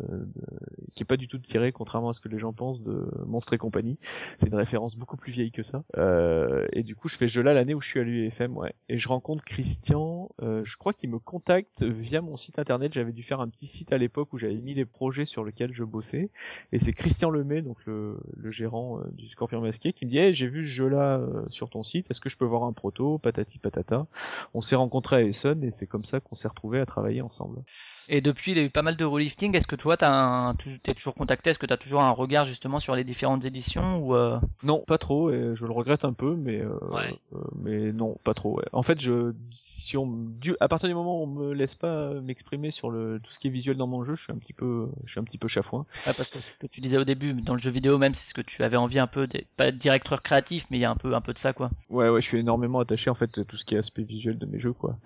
qui 0.94 1.04
est 1.04 1.06
pas 1.06 1.18
du 1.18 1.28
tout 1.28 1.38
tiré, 1.40 1.72
contrairement 1.72 2.10
à 2.10 2.14
ce 2.14 2.22
que 2.22 2.30
les 2.30 2.40
gens 2.40 2.54
pensent, 2.54 2.84
de 2.84 3.08
Monstre 3.26 3.54
et 3.54 3.58
compagnie. 3.58 3.98
C'est 4.40 4.48
une 4.48 4.56
référence 4.56 4.95
beaucoup 4.95 5.18
plus 5.18 5.32
vieille 5.32 5.52
que 5.52 5.64
ça. 5.64 5.84
Euh, 5.98 6.66
et 6.74 6.84
du 6.84 6.95
coup, 6.95 7.08
je 7.10 7.16
fais 7.16 7.28
ce 7.28 7.34
jeu-là 7.34 7.54
l'année 7.54 7.74
où 7.74 7.82
je 7.82 7.88
suis 7.88 7.99
à 7.99 8.04
l'UFM, 8.04 8.56
ouais. 8.58 8.74
Et 8.90 8.98
je 8.98 9.08
rencontre 9.08 9.44
Christian, 9.44 10.30
euh, 10.41 10.62
je 10.64 10.78
crois 10.78 10.94
qu'il 10.94 11.10
me 11.10 11.20
contacte 11.20 11.84
via 11.84 12.22
mon 12.22 12.38
site 12.38 12.60
internet. 12.60 12.94
J'avais 12.94 13.12
dû 13.14 13.24
faire 13.24 13.41
un 13.41 13.48
petit 13.49 13.68
site 13.68 13.91
à 13.94 13.98
l'époque 13.98 14.34
où 14.34 14.38
j'avais 14.38 14.56
mis 14.56 14.74
les 14.74 14.86
projets 14.86 15.26
sur 15.26 15.44
lesquels 15.44 15.74
je 15.74 15.84
bossais. 15.84 16.30
Et 16.73 16.80
c'est 16.80 16.91
Christian 16.94 17.30
Lemay, 17.30 17.61
donc 17.61 17.77
le, 17.85 18.18
le 18.35 18.52
gérant 18.52 18.99
euh, 18.99 19.03
du 19.14 19.26
Scorpion 19.27 19.61
Masqué, 19.61 19.94
qui 19.94 20.06
me 20.06 20.11
dit 20.11 20.18
hey, 20.18 20.34
j'ai 20.34 20.48
vu 20.48 20.64
ce 20.64 20.69
jeu-là 20.69 21.18
euh, 21.18 21.44
sur 21.49 21.69
ton 21.69 21.84
site, 21.84 22.11
est-ce 22.11 22.19
que 22.19 22.30
je 22.30 22.38
peux 22.38 22.45
voir 22.45 22.64
un 22.64 22.73
proto 22.73 23.18
Patati 23.19 23.57
patata? 23.57 24.06
On 24.53 24.61
s'est 24.61 24.76
rencontrés 24.76 25.15
à 25.18 25.22
Essen 25.23 25.64
et 25.64 25.72
c'est 25.72 25.88
comme 25.88 26.03
ça 26.03 26.19
qu'on 26.19 26.35
s'est 26.35 26.48
retrouvés 26.48 26.80
à 26.80 26.85
travailler 26.85 27.22
ensemble. 27.22 27.61
Et 28.10 28.22
depuis, 28.22 28.52
il 28.52 28.57
y 28.57 28.61
a 28.61 28.64
eu 28.64 28.69
pas 28.69 28.81
mal 28.81 28.95
de 28.98 29.06
relifting. 29.06 29.56
Est-ce 29.56 29.68
que 29.68 29.76
toi, 29.76 29.98
t'as 29.98 30.53
t'es 30.84 30.94
toujours 30.94 31.15
contacté? 31.15 31.49
Est-ce 31.52 31.60
que 31.60 31.65
t'as 31.65 31.77
toujours 31.77 32.02
un 32.02 32.11
regard 32.11 32.45
justement 32.45 32.80
sur 32.80 32.95
les 32.95 33.03
différentes 33.03 33.45
éditions 33.45 33.99
ou 33.99 34.15
euh, 34.15 34.39
Non, 34.64 34.84
pas 34.85 34.98
trop, 34.98 35.31
et 35.31 35.52
je 35.56 35.65
le 35.65 35.72
regrette 35.72 36.03
un 36.06 36.14
peu, 36.14 36.35
mais 36.35 36.61
euh, 36.61 36.77
Ouais. 36.91 37.14
euh, 37.34 37.38
mais 37.57 37.91
non, 37.94 38.18
pas 38.23 38.34
trop. 38.34 38.57
Ouais. 38.57 38.65
En 38.73 38.81
fait, 38.84 38.99
je 39.02 39.34
si 39.53 39.98
on 39.98 40.07
du 40.07 40.56
à 40.60 40.68
partir 40.68 40.88
du 40.89 40.95
moment 40.95 41.19
où 41.19 41.23
on 41.23 41.27
me 41.27 41.53
laisse 41.53 41.76
pas 41.76 42.14
m'exprimer 42.22 42.72
sur 42.72 42.89
le 42.89 43.19
tout 43.22 43.31
ce 43.31 43.39
qui 43.39 43.48
est 43.48 43.52
visuel 43.52 43.77
dans 43.77 43.88
mon 43.88 44.03
jeu, 44.03 44.15
je 44.15 44.23
suis 44.23 44.34
un 44.34 44.38
petit 44.38 44.53
peu 44.53 44.89
je 45.06 45.11
suis 45.11 45.19
un 45.19 45.23
petit 45.23 45.38
peu 45.38 45.48
chafouin. 45.48 45.85
ouais, 46.06 46.14
parce 46.15 46.31
que 46.31 46.39
ce 46.58 46.60
que 46.60 46.68
tu 46.68 46.82
disais 46.82 46.98
au 46.98 47.04
début 47.04 47.34
dans 47.34 47.54
le 47.54 47.60
jeu 47.60 47.70
vidéo 47.70 48.00
même, 48.00 48.16
c'est 48.16 48.28
ce 48.28 48.34
que 48.34 48.42
tu 48.42 48.64
avais 48.64 48.78
envie 48.78 48.98
un 48.98 49.06
peu, 49.06 49.28
pas 49.58 49.72
directeur 49.72 50.24
créatif, 50.24 50.66
mais 50.72 50.78
il 50.78 50.82
y 50.82 50.86
a 50.86 50.90
un 50.90 50.96
peu, 50.96 51.14
un 51.14 51.22
peu 51.22 51.32
de 51.32 51.38
ça 51.38 51.54
quoi. 51.54 51.70
Ouais, 51.90 52.10
ouais, 52.10 52.20
je 52.20 52.26
suis 52.28 52.40
énormément 52.40 52.80
attaché 52.80 53.12
en 53.12 53.16
fait 53.16 53.38
à 53.38 53.44
tout 53.44 53.58
ce 53.58 53.64
qui 53.64 53.76
est 53.76 53.78
aspect 53.78 54.02
visuel 54.02 54.40
de 54.40 54.46
mes 54.48 54.58
jeux, 54.58 54.74
quoi. 54.74 54.98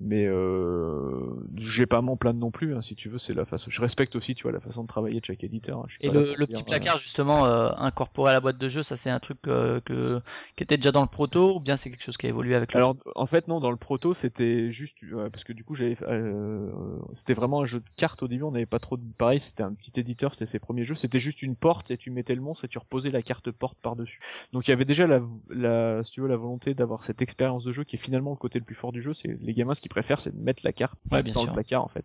Mais 0.00 0.26
euh, 0.26 1.34
j'ai 1.56 1.86
pas 1.86 1.98
à 1.98 2.02
m'en 2.02 2.16
plaindre 2.16 2.38
non 2.38 2.52
plus, 2.52 2.76
hein, 2.76 2.82
si 2.82 2.94
tu 2.94 3.08
veux, 3.08 3.18
c'est 3.18 3.34
la 3.34 3.44
façon. 3.44 3.68
Je 3.68 3.80
respecte 3.80 4.14
aussi, 4.14 4.36
tu 4.36 4.44
vois, 4.44 4.52
la 4.52 4.60
façon 4.60 4.82
de 4.82 4.88
travailler 4.88 5.18
de 5.18 5.24
chaque 5.24 5.42
éditeur. 5.42 5.78
hein. 5.78 5.84
Je 5.88 5.94
suis 5.94 6.04
Et 6.04 6.08
pas 6.08 6.14
le, 6.14 6.24
pour 6.24 6.36
le 6.36 6.46
dire, 6.46 6.54
petit 6.54 6.62
euh, 6.62 6.66
placard 6.66 6.98
justement 6.98 7.46
euh, 7.46 7.70
incorporé 7.78 8.30
à 8.30 8.34
la 8.34 8.40
boîte 8.40 8.58
de 8.58 8.68
jeu, 8.68 8.82
ça 8.84 8.96
c'est 8.96 9.10
un 9.10 9.18
truc 9.20 9.38
euh, 9.48 9.80
que 9.80 10.20
qui 10.56 10.62
était 10.62 10.76
déjà 10.76 10.92
dans 10.92 11.02
le 11.02 11.08
proto 11.08 11.56
ou 11.56 11.60
bien 11.60 11.76
c'est 11.76 11.90
quelque 11.90 12.04
chose 12.04 12.16
qui 12.16 12.26
a 12.26 12.28
évolué 12.28 12.54
avec 12.54 12.72
le 12.72 12.78
Alors 12.78 12.96
en 13.14 13.26
fait 13.26 13.48
non 13.48 13.60
dans 13.60 13.70
le 13.70 13.76
proto 13.76 14.14
c'était 14.14 14.70
juste 14.70 14.96
ouais, 15.02 15.30
parce 15.30 15.44
que 15.44 15.52
du 15.52 15.64
coup 15.64 15.74
j'avais 15.74 15.96
euh, 16.02 16.70
c'était 17.12 17.34
vraiment 17.34 17.62
un 17.62 17.64
jeu 17.64 17.80
de 17.80 17.84
cartes 17.96 18.22
au 18.22 18.28
début 18.28 18.42
on 18.42 18.52
n'avait 18.52 18.66
pas 18.66 18.78
trop 18.78 18.96
de 18.96 19.02
pareil 19.18 19.40
c'était 19.40 19.62
un 19.62 19.72
petit 19.72 19.98
éditeur 19.98 20.34
c'était 20.34 20.46
ses 20.46 20.58
premiers 20.58 20.84
jeux 20.84 20.91
c'était 20.94 21.18
juste 21.18 21.42
une 21.42 21.56
porte 21.56 21.90
et 21.90 21.96
tu 21.96 22.10
mettais 22.10 22.34
le 22.34 22.40
monstre 22.40 22.64
et 22.64 22.68
tu 22.68 22.78
reposais 22.78 23.10
la 23.10 23.22
carte 23.22 23.50
porte 23.50 23.78
par 23.80 23.96
dessus 23.96 24.20
donc 24.52 24.66
il 24.68 24.70
y 24.70 24.74
avait 24.74 24.84
déjà 24.84 25.06
la, 25.06 25.20
la 25.50 26.04
si 26.04 26.12
tu 26.12 26.20
veux 26.20 26.28
la 26.28 26.36
volonté 26.36 26.74
d'avoir 26.74 27.02
cette 27.04 27.22
expérience 27.22 27.64
de 27.64 27.72
jeu 27.72 27.84
qui 27.84 27.96
est 27.96 27.98
finalement 27.98 28.30
le 28.30 28.36
côté 28.36 28.58
le 28.58 28.64
plus 28.64 28.74
fort 28.74 28.92
du 28.92 29.02
jeu 29.02 29.14
c'est 29.14 29.36
les 29.40 29.54
gamins 29.54 29.74
ce 29.74 29.80
qu'ils 29.80 29.90
préfèrent 29.90 30.20
c'est 30.20 30.34
de 30.36 30.42
mettre 30.42 30.62
la 30.64 30.72
carte 30.72 30.98
Ouais, 31.10 31.22
dans 31.22 31.32
sûr. 31.32 31.46
le 31.46 31.52
placard 31.52 31.84
en 31.84 31.88
fait 31.88 32.04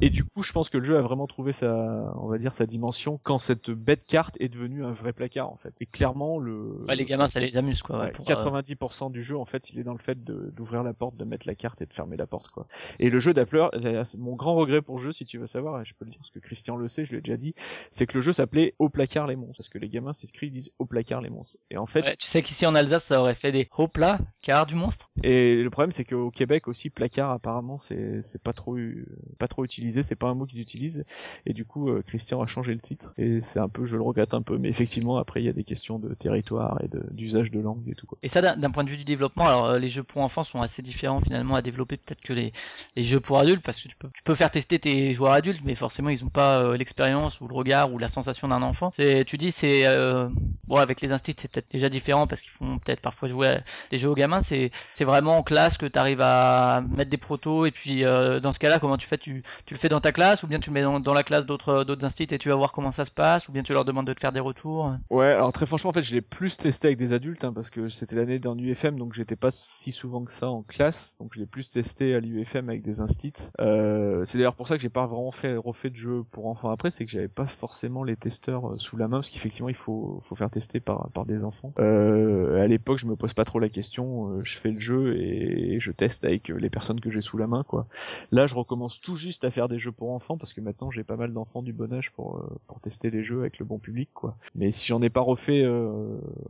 et 0.00 0.10
du 0.10 0.24
coup 0.24 0.42
je 0.42 0.52
pense 0.52 0.68
que 0.70 0.78
le 0.78 0.84
jeu 0.84 0.96
a 0.96 1.02
vraiment 1.02 1.26
trouvé 1.26 1.52
sa 1.52 2.12
on 2.16 2.28
va 2.28 2.38
dire 2.38 2.54
sa 2.54 2.66
dimension 2.66 3.18
quand 3.22 3.38
cette 3.38 3.70
bête 3.70 4.04
carte 4.06 4.36
est 4.40 4.48
devenue 4.48 4.84
un 4.84 4.92
vrai 4.92 5.12
placard 5.12 5.50
en 5.50 5.56
fait 5.56 5.74
et 5.80 5.86
clairement 5.86 6.38
le 6.38 6.84
Ouais, 6.88 6.96
les 6.96 7.04
gamins 7.04 7.28
ça 7.28 7.40
les 7.40 7.56
amuse 7.56 7.82
quoi. 7.82 7.98
ouais, 8.00 8.10
pour, 8.12 8.28
euh, 8.30 8.34
90% 8.34 9.10
du 9.10 9.22
jeu 9.22 9.36
en 9.36 9.44
fait 9.44 9.70
il 9.70 9.78
est 9.78 9.84
dans 9.84 9.92
le 9.92 9.98
fait 9.98 10.22
d'ouvrir 10.24 10.82
la 10.82 10.94
porte, 10.94 11.16
de 11.16 11.24
mettre 11.24 11.46
la 11.46 11.54
carte 11.54 11.80
et 11.82 11.86
de 11.86 11.92
fermer 11.92 12.16
la 12.16 12.26
porte 12.26 12.50
quoi. 12.50 12.66
Et 12.98 13.10
le 13.10 13.20
jeu 13.20 13.32
d'Appler, 13.34 13.68
c'est 13.80 14.14
mon 14.18 14.34
grand 14.36 14.54
regret 14.54 14.82
pour 14.82 14.96
le 14.96 15.02
jeu 15.02 15.12
si 15.12 15.24
tu 15.24 15.38
veux 15.38 15.46
savoir, 15.46 15.80
et 15.80 15.84
je 15.84 15.94
peux 15.94 16.04
le 16.04 16.10
dire 16.10 16.20
parce 16.20 16.30
que 16.30 16.38
Christian 16.38 16.76
le 16.76 16.88
sait, 16.88 17.04
je 17.04 17.14
l'ai 17.14 17.20
déjà 17.20 17.36
dit, 17.36 17.54
c'est 17.90 18.06
que 18.06 18.14
le 18.14 18.20
jeu 18.20 18.25
s'appelait 18.32 18.74
Au 18.78 18.88
placard 18.88 19.26
les 19.26 19.36
monstres 19.36 19.58
parce 19.58 19.68
que 19.68 19.78
les 19.78 19.88
gamins 19.88 20.12
s'inscrivent 20.12 20.50
ils 20.50 20.52
disent 20.52 20.70
Au 20.78 20.84
placard 20.86 21.20
les 21.20 21.30
monstres. 21.30 21.56
Et 21.70 21.76
en 21.76 21.86
fait, 21.86 22.04
ouais, 22.06 22.16
tu 22.16 22.26
sais 22.26 22.42
qu'ici 22.42 22.66
en 22.66 22.74
Alsace 22.74 23.04
ça 23.04 23.20
aurait 23.20 23.34
fait 23.34 23.52
des 23.52 23.68
hop 23.76 23.96
là, 23.96 24.18
car 24.42 24.66
du 24.66 24.74
monstre? 24.74 25.10
et 25.22 25.62
le 25.62 25.70
problème 25.70 25.92
c'est 25.92 26.04
qu'au 26.04 26.30
Québec 26.30 26.68
aussi 26.68 26.90
placard 26.90 27.30
apparemment 27.30 27.78
c'est 27.78 28.22
c'est 28.22 28.40
pas 28.42 28.52
trop 28.52 28.76
eu- 28.76 29.06
pas 29.38 29.48
trop 29.48 29.64
utilisé, 29.64 30.02
c'est 30.02 30.16
pas 30.16 30.28
un 30.28 30.34
mot 30.34 30.46
qu'ils 30.46 30.60
utilisent 30.60 31.04
et 31.46 31.52
du 31.52 31.64
coup 31.64 31.90
euh, 31.90 32.02
Christian 32.06 32.40
a 32.42 32.46
changé 32.46 32.72
le 32.72 32.80
titre 32.80 33.12
et 33.18 33.40
c'est 33.40 33.58
un 33.60 33.68
peu 33.68 33.84
je 33.84 33.96
le 33.96 34.02
regrette 34.02 34.34
un 34.34 34.42
peu 34.42 34.58
mais 34.58 34.68
effectivement 34.68 35.16
après 35.18 35.42
il 35.42 35.46
y 35.46 35.48
a 35.48 35.52
des 35.52 35.64
questions 35.64 35.98
de 35.98 36.14
territoire 36.14 36.80
et 36.82 36.88
d'usage 37.12 37.50
de 37.50 37.60
langue 37.60 37.88
et 37.88 37.94
tout 37.94 38.06
quoi. 38.06 38.18
Et 38.22 38.28
ça, 38.28 38.42
d'un 38.56 38.70
point 38.70 38.84
de 38.84 38.90
vue 38.90 38.96
du 38.96 39.04
développement, 39.04 39.46
alors 39.46 39.66
euh, 39.66 39.78
les 39.78 39.88
jeux 39.88 40.02
pour 40.02 40.22
enfants 40.22 40.44
sont 40.44 40.60
assez 40.60 40.82
différents 40.82 41.20
finalement 41.20 41.54
à 41.54 41.62
développer 41.62 41.96
peut-être 41.96 42.20
que 42.20 42.32
les, 42.32 42.52
les 42.96 43.02
jeux 43.02 43.20
pour 43.20 43.38
adultes, 43.38 43.62
parce 43.62 43.80
que 43.80 43.88
tu 43.88 43.96
peux, 43.96 44.08
tu 44.12 44.22
peux 44.22 44.34
faire 44.34 44.50
tester 44.50 44.78
tes 44.78 45.12
joueurs 45.12 45.32
adultes, 45.32 45.62
mais 45.64 45.74
forcément 45.74 46.08
ils 46.10 46.24
ont 46.24 46.28
pas 46.28 46.60
euh, 46.60 46.76
l'expérience 46.76 47.40
ou 47.40 47.48
le 47.48 47.54
regard 47.54 47.92
ou 47.92 47.98
la 47.98 48.08
sensation 48.16 48.48
d'un 48.48 48.62
enfant. 48.62 48.90
C'est, 48.94 49.24
tu 49.24 49.36
dis, 49.36 49.52
c'est 49.52 49.86
euh, 49.86 50.28
bon 50.66 50.76
avec 50.76 51.00
les 51.00 51.12
instits 51.12 51.34
c'est 51.36 51.50
peut-être 51.50 51.70
déjà 51.70 51.88
différent 51.88 52.26
parce 52.26 52.40
qu'ils 52.40 52.50
font 52.50 52.78
peut-être 52.78 53.00
parfois 53.00 53.28
jouer 53.28 53.48
à 53.48 53.60
des 53.90 53.98
jeux 53.98 54.10
aux 54.10 54.14
gamins. 54.14 54.42
C'est, 54.42 54.70
c'est 54.94 55.04
vraiment 55.04 55.38
en 55.38 55.42
classe 55.42 55.76
que 55.76 55.86
tu 55.86 55.98
arrives 55.98 56.20
à 56.22 56.82
mettre 56.88 57.10
des 57.10 57.16
protos 57.16 57.66
et 57.66 57.70
puis 57.70 58.04
euh, 58.04 58.40
dans 58.40 58.52
ce 58.52 58.58
cas-là, 58.58 58.78
comment 58.78 58.96
tu 58.96 59.06
fais? 59.06 59.18
Tu, 59.18 59.42
tu 59.66 59.74
le 59.74 59.78
fais 59.78 59.88
dans 59.88 60.00
ta 60.00 60.12
classe 60.12 60.42
ou 60.42 60.46
bien 60.46 60.58
tu 60.60 60.70
le 60.70 60.74
mets 60.74 60.82
dans, 60.82 61.14
la 61.14 61.22
classe 61.22 61.46
d'autres 61.46 61.84
d'autres 61.84 62.04
instits 62.04 62.28
et 62.30 62.38
tu 62.38 62.48
vas 62.48 62.54
voir 62.54 62.72
comment 62.72 62.90
ça 62.90 63.04
se 63.04 63.10
passe 63.10 63.48
ou 63.48 63.52
bien 63.52 63.62
tu 63.62 63.72
leur 63.72 63.84
demandes 63.84 64.06
de 64.06 64.12
te 64.12 64.20
faire 64.20 64.32
des 64.32 64.40
retours? 64.40 64.92
Ouais, 65.10 65.26
alors 65.26 65.52
très 65.52 65.66
franchement, 65.66 65.90
en 65.90 65.92
fait, 65.92 66.02
je 66.02 66.14
l'ai 66.14 66.20
plus 66.20 66.56
testé 66.56 66.88
avec 66.88 66.98
des 66.98 67.12
adultes, 67.12 67.44
hein, 67.44 67.52
parce 67.52 67.70
que 67.70 67.88
c'était 67.88 68.16
l'année 68.16 68.38
dans 68.38 68.56
UFM, 68.56 68.98
donc 68.98 69.14
j'étais 69.14 69.36
pas 69.36 69.50
si 69.50 69.92
souvent 69.92 70.24
que 70.24 70.32
ça 70.32 70.48
en 70.48 70.62
classe, 70.62 71.16
donc 71.20 71.32
je 71.34 71.40
l'ai 71.40 71.46
plus 71.46 71.68
testé 71.70 72.14
à 72.14 72.20
l'UFM 72.20 72.68
avec 72.68 72.82
des 72.82 73.00
instits. 73.00 73.32
Euh, 73.60 74.24
c'est 74.24 74.38
d'ailleurs 74.38 74.54
pour 74.54 74.68
ça 74.68 74.76
que 74.76 74.82
j'ai 74.82 74.88
pas 74.88 75.06
vraiment 75.06 75.32
fait 75.32 75.56
refait 75.56 75.90
de 75.90 75.96
jeu 75.96 76.24
pour 76.30 76.46
enfants 76.46 76.70
après, 76.70 76.90
c'est 76.90 77.04
que 77.04 77.10
j'avais 77.10 77.28
pas 77.28 77.46
forcément 77.46 77.95
les 78.04 78.16
testeurs 78.16 78.72
euh, 78.72 78.78
sous 78.78 78.96
la 78.96 79.08
main 79.08 79.18
parce 79.18 79.30
qu'effectivement 79.30 79.68
il 79.68 79.74
faut 79.74 80.20
faut 80.22 80.34
faire 80.34 80.50
tester 80.50 80.80
par 80.80 81.10
par 81.10 81.26
des 81.26 81.44
enfants. 81.44 81.72
Euh, 81.78 82.62
à 82.62 82.66
l'époque, 82.66 82.98
je 82.98 83.06
me 83.06 83.16
pose 83.16 83.34
pas 83.34 83.44
trop 83.44 83.58
la 83.58 83.68
question, 83.68 84.30
euh, 84.30 84.44
je 84.44 84.56
fais 84.56 84.70
le 84.70 84.78
jeu 84.78 85.16
et 85.16 85.78
je 85.80 85.92
teste 85.92 86.24
avec 86.24 86.50
euh, 86.50 86.56
les 86.56 86.70
personnes 86.70 87.00
que 87.00 87.10
j'ai 87.10 87.22
sous 87.22 87.36
la 87.38 87.46
main 87.46 87.64
quoi. 87.64 87.86
Là, 88.32 88.46
je 88.46 88.54
recommence 88.54 89.00
tout 89.00 89.16
juste 89.16 89.44
à 89.44 89.50
faire 89.50 89.68
des 89.68 89.78
jeux 89.78 89.92
pour 89.92 90.10
enfants 90.10 90.36
parce 90.36 90.52
que 90.52 90.60
maintenant 90.60 90.90
j'ai 90.90 91.04
pas 91.04 91.16
mal 91.16 91.32
d'enfants 91.32 91.62
du 91.62 91.72
bon 91.72 91.92
âge 91.92 92.12
pour 92.12 92.38
euh, 92.38 92.58
pour 92.66 92.80
tester 92.80 93.10
les 93.10 93.22
jeux 93.22 93.40
avec 93.40 93.58
le 93.58 93.64
bon 93.64 93.78
public 93.78 94.10
quoi. 94.14 94.36
Mais 94.54 94.70
si 94.70 94.86
j'en 94.86 95.02
ai 95.02 95.10
pas 95.10 95.20
refait 95.20 95.66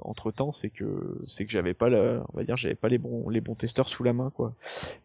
entre 0.01 0.31
temps, 0.31 0.52
c'est 0.52 0.70
que 0.70 1.18
c'est 1.27 1.44
que 1.44 1.52
j'avais 1.52 1.74
pas 1.74 1.89
la, 1.89 2.24
on 2.32 2.36
va 2.36 2.44
dire 2.44 2.56
j'avais 2.56 2.74
pas 2.74 2.89
les 2.89 2.98
bons 2.98 3.28
les 3.28 3.40
bons 3.40 3.55
testeurs 3.55 3.89
sous 3.89 4.02
la 4.02 4.12
main 4.12 4.31
quoi. 4.31 4.55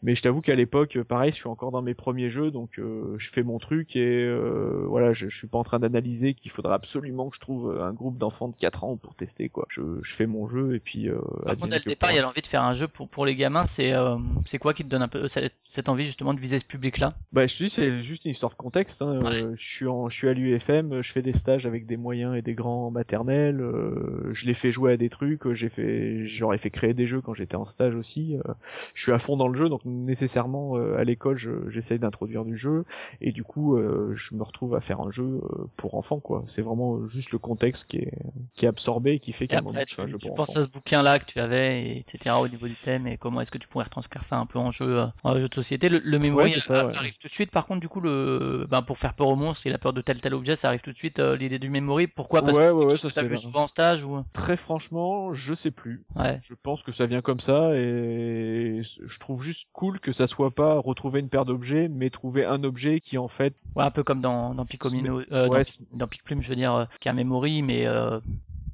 Mais 0.03 0.15
je 0.15 0.21
t'avoue 0.21 0.41
qu'à 0.41 0.55
l'époque, 0.55 0.99
pareil, 1.03 1.31
je 1.31 1.37
suis 1.37 1.47
encore 1.47 1.71
dans 1.71 1.81
mes 1.81 1.93
premiers 1.93 2.29
jeux, 2.29 2.51
donc 2.51 2.79
euh, 2.79 3.15
je 3.17 3.29
fais 3.29 3.43
mon 3.43 3.59
truc 3.59 3.95
et 3.95 4.25
euh, 4.25 4.85
voilà, 4.87 5.13
je 5.13 5.27
suis 5.27 5.47
pas 5.47 5.57
en 5.57 5.63
train 5.63 5.79
d'analyser 5.79 6.30
qu'il 6.35 6.51
faudra 6.51 6.75
absolument 6.75 7.29
que 7.29 7.35
je 7.35 7.39
trouve 7.41 7.79
un 7.81 7.93
groupe 7.93 8.17
d'enfants 8.17 8.47
de 8.47 8.55
4 8.55 8.83
ans 8.83 8.97
pour 8.97 9.15
tester 9.15 9.49
quoi. 9.49 9.65
Je, 9.69 9.81
je 10.01 10.13
fais 10.13 10.25
mon 10.25 10.47
jeu 10.47 10.75
et 10.75 10.79
puis. 10.79 11.09
Euh, 11.09 11.19
Par 11.45 11.55
contre, 11.55 11.69
dès 11.69 11.77
le 11.77 11.83
départ, 11.83 12.11
il 12.11 12.15
y 12.15 12.19
a 12.19 12.21
l'envie 12.21 12.41
de 12.41 12.47
faire 12.47 12.63
un 12.63 12.73
jeu 12.73 12.87
pour 12.87 13.07
pour 13.09 13.25
les 13.25 13.35
gamins. 13.35 13.65
C'est 13.65 13.93
euh, 13.93 14.17
c'est 14.45 14.57
quoi 14.59 14.73
qui 14.73 14.83
te 14.83 14.89
donne 14.89 15.01
un 15.01 15.07
peu 15.07 15.27
cette, 15.27 15.53
cette 15.63 15.89
envie 15.89 16.05
justement 16.05 16.33
de 16.33 16.39
viser 16.39 16.59
ce 16.59 16.65
public-là? 16.65 17.13
Bah, 17.31 17.47
je 17.47 17.57
te 17.57 17.63
dis, 17.63 17.69
c'est 17.69 17.97
juste 17.99 18.25
une 18.25 18.31
histoire 18.31 18.51
de 18.51 18.57
contexte. 18.57 19.01
Hein. 19.01 19.19
Ouais. 19.21 19.43
Euh, 19.43 19.53
je 19.55 19.63
suis 19.63 19.87
en, 19.87 20.09
je 20.09 20.15
suis 20.17 20.27
à 20.29 20.33
l'UFM, 20.33 21.01
je 21.01 21.11
fais 21.11 21.21
des 21.21 21.33
stages 21.33 21.65
avec 21.65 21.85
des 21.85 21.97
moyens 21.97 22.35
et 22.35 22.41
des 22.41 22.53
grands 22.53 22.91
maternels. 22.91 23.59
euh, 23.61 24.29
je 24.33 24.45
les 24.45 24.53
fais 24.53 24.71
jouer 24.71 24.93
à 24.93 24.97
des 24.97 25.09
trucs. 25.09 25.45
euh, 25.47 25.53
J'ai 25.53 25.69
fait, 25.69 26.25
j'aurais 26.27 26.57
fait 26.57 26.69
créer 26.69 26.93
des 26.93 27.07
jeux 27.07 27.21
quand 27.21 27.33
j'étais 27.33 27.55
en 27.55 27.65
stage 27.65 27.95
aussi. 27.95 28.35
euh, 28.37 28.53
je 28.93 29.03
suis 29.03 29.11
à 29.11 29.19
fond 29.19 29.37
dans 29.37 29.47
le 29.47 29.55
jeu, 29.55 29.69
donc 29.69 29.81
nécessairement 29.85 30.77
euh, 30.77 30.97
à 30.97 31.03
l'école, 31.03 31.37
je- 31.37 31.69
j'essaye 31.69 31.99
d'introduire 31.99 32.45
du 32.45 32.55
jeu 32.55 32.85
et 33.21 33.31
du 33.31 33.43
coup, 33.43 33.77
euh, 33.77 34.13
je 34.15 34.35
me 34.35 34.43
retrouve 34.43 34.75
à 34.75 34.81
faire 34.81 35.01
un 35.01 35.11
jeu 35.11 35.23
euh, 35.43 35.65
pour 35.77 35.95
enfants 35.95 36.19
quoi. 36.21 36.43
C'est 36.47 36.61
vraiment 36.61 37.07
juste 37.07 37.31
le 37.31 37.39
contexte 37.39 37.85
qui 37.87 37.97
est 37.97 38.13
qui 38.53 38.65
est 38.65 38.67
absorbé 38.67 39.13
et 39.13 39.19
qui 39.19 39.33
fait 39.33 39.47
qu'à 39.47 39.57
un 39.59 39.61
moment 39.61 39.79
je 39.79 39.83
tu, 39.85 40.01
un 40.01 40.07
jeu 40.07 40.17
tu 40.17 40.31
penses 40.31 40.55
à 40.55 40.63
ce 40.63 40.67
bouquin-là 40.69 41.19
que 41.19 41.25
tu 41.25 41.39
avais, 41.39 41.83
et 41.83 41.97
etc. 41.99 42.35
au 42.39 42.47
niveau 42.47 42.67
du 42.67 42.75
thème, 42.75 43.07
et 43.07 43.17
comment 43.17 43.41
est-ce 43.41 43.51
que 43.51 43.57
tu 43.57 43.67
pourrais 43.67 43.85
retranscrire 43.85 44.23
ça 44.23 44.37
un 44.37 44.45
peu 44.45 44.59
en 44.59 44.71
jeu, 44.71 44.99
euh, 44.99 45.05
en 45.23 45.39
jeu 45.39 45.47
de 45.47 45.53
société. 45.53 45.89
Le, 45.89 45.99
le 45.99 46.19
memory 46.19 46.53
Ouais, 46.53 46.69
ouais. 46.69 46.95
arrive 46.95 47.17
tout 47.17 47.27
de 47.27 47.33
suite. 47.33 47.51
Par 47.51 47.65
contre, 47.65 47.79
du 47.81 47.87
coup, 47.89 48.01
le, 48.01 48.65
ben, 48.69 48.81
pour 48.81 48.97
faire 48.97 49.13
peur 49.13 49.27
au 49.27 49.35
monstre, 49.35 49.65
il 49.67 49.73
a 49.73 49.77
peur 49.77 49.93
de 49.93 50.01
tel 50.01 50.21
tel 50.21 50.33
objet, 50.33 50.55
ça 50.55 50.67
arrive 50.69 50.81
tout 50.81 50.91
de 50.91 50.97
suite. 50.97 51.19
euh, 51.19 51.35
L'idée 51.35 51.59
du 51.59 51.69
memory, 51.69 52.07
pourquoi? 52.07 52.41
Parce 52.41 52.57
Ouais, 52.57 52.65
que 52.67 52.71
ouais, 52.73 52.97
ça, 52.97 53.09
que 53.21 53.27
vu 53.27 53.37
souvent 53.37 53.63
en 53.63 53.67
stage 53.67 54.03
ou? 54.03 54.23
Très 54.33 54.57
franchement, 54.57 55.33
je 55.33 55.53
sais 55.53 55.71
plus. 55.71 56.03
ouais. 56.15 56.39
Je 56.43 56.53
pense 56.53 56.83
que 56.83 56.91
ça 56.91 57.05
vient 57.05 57.21
comme 57.21 57.39
ça 57.39 57.71
et 57.75 58.81
je 58.81 59.19
trouve 59.19 59.41
juste 59.43 59.67
cool 59.73 59.99
que 59.99 60.11
ça 60.11 60.27
soit 60.27 60.51
pas 60.51 60.75
retrouver 60.79 61.19
une 61.19 61.29
paire 61.29 61.45
d'objets, 61.45 61.87
mais 61.89 62.09
trouver 62.09 62.45
un 62.45 62.63
objet 62.63 62.99
qui 62.99 63.17
en 63.17 63.27
fait, 63.27 63.63
Ouais, 63.75 63.83
un 63.83 63.91
peu 63.91 64.03
comme 64.03 64.21
dans, 64.21 64.53
dans 64.53 64.65
Picomino, 64.65 65.21
euh, 65.31 65.47
dans, 65.49 65.61
dans 65.97 66.07
Pic 66.11 66.23
Plume, 66.23 66.43
je 66.43 66.49
veux 66.49 66.55
dire, 66.55 66.73
euh, 66.75 66.85
un 67.09 67.13
memory, 67.13 67.63
mais 67.63 67.87
euh, 67.87 68.19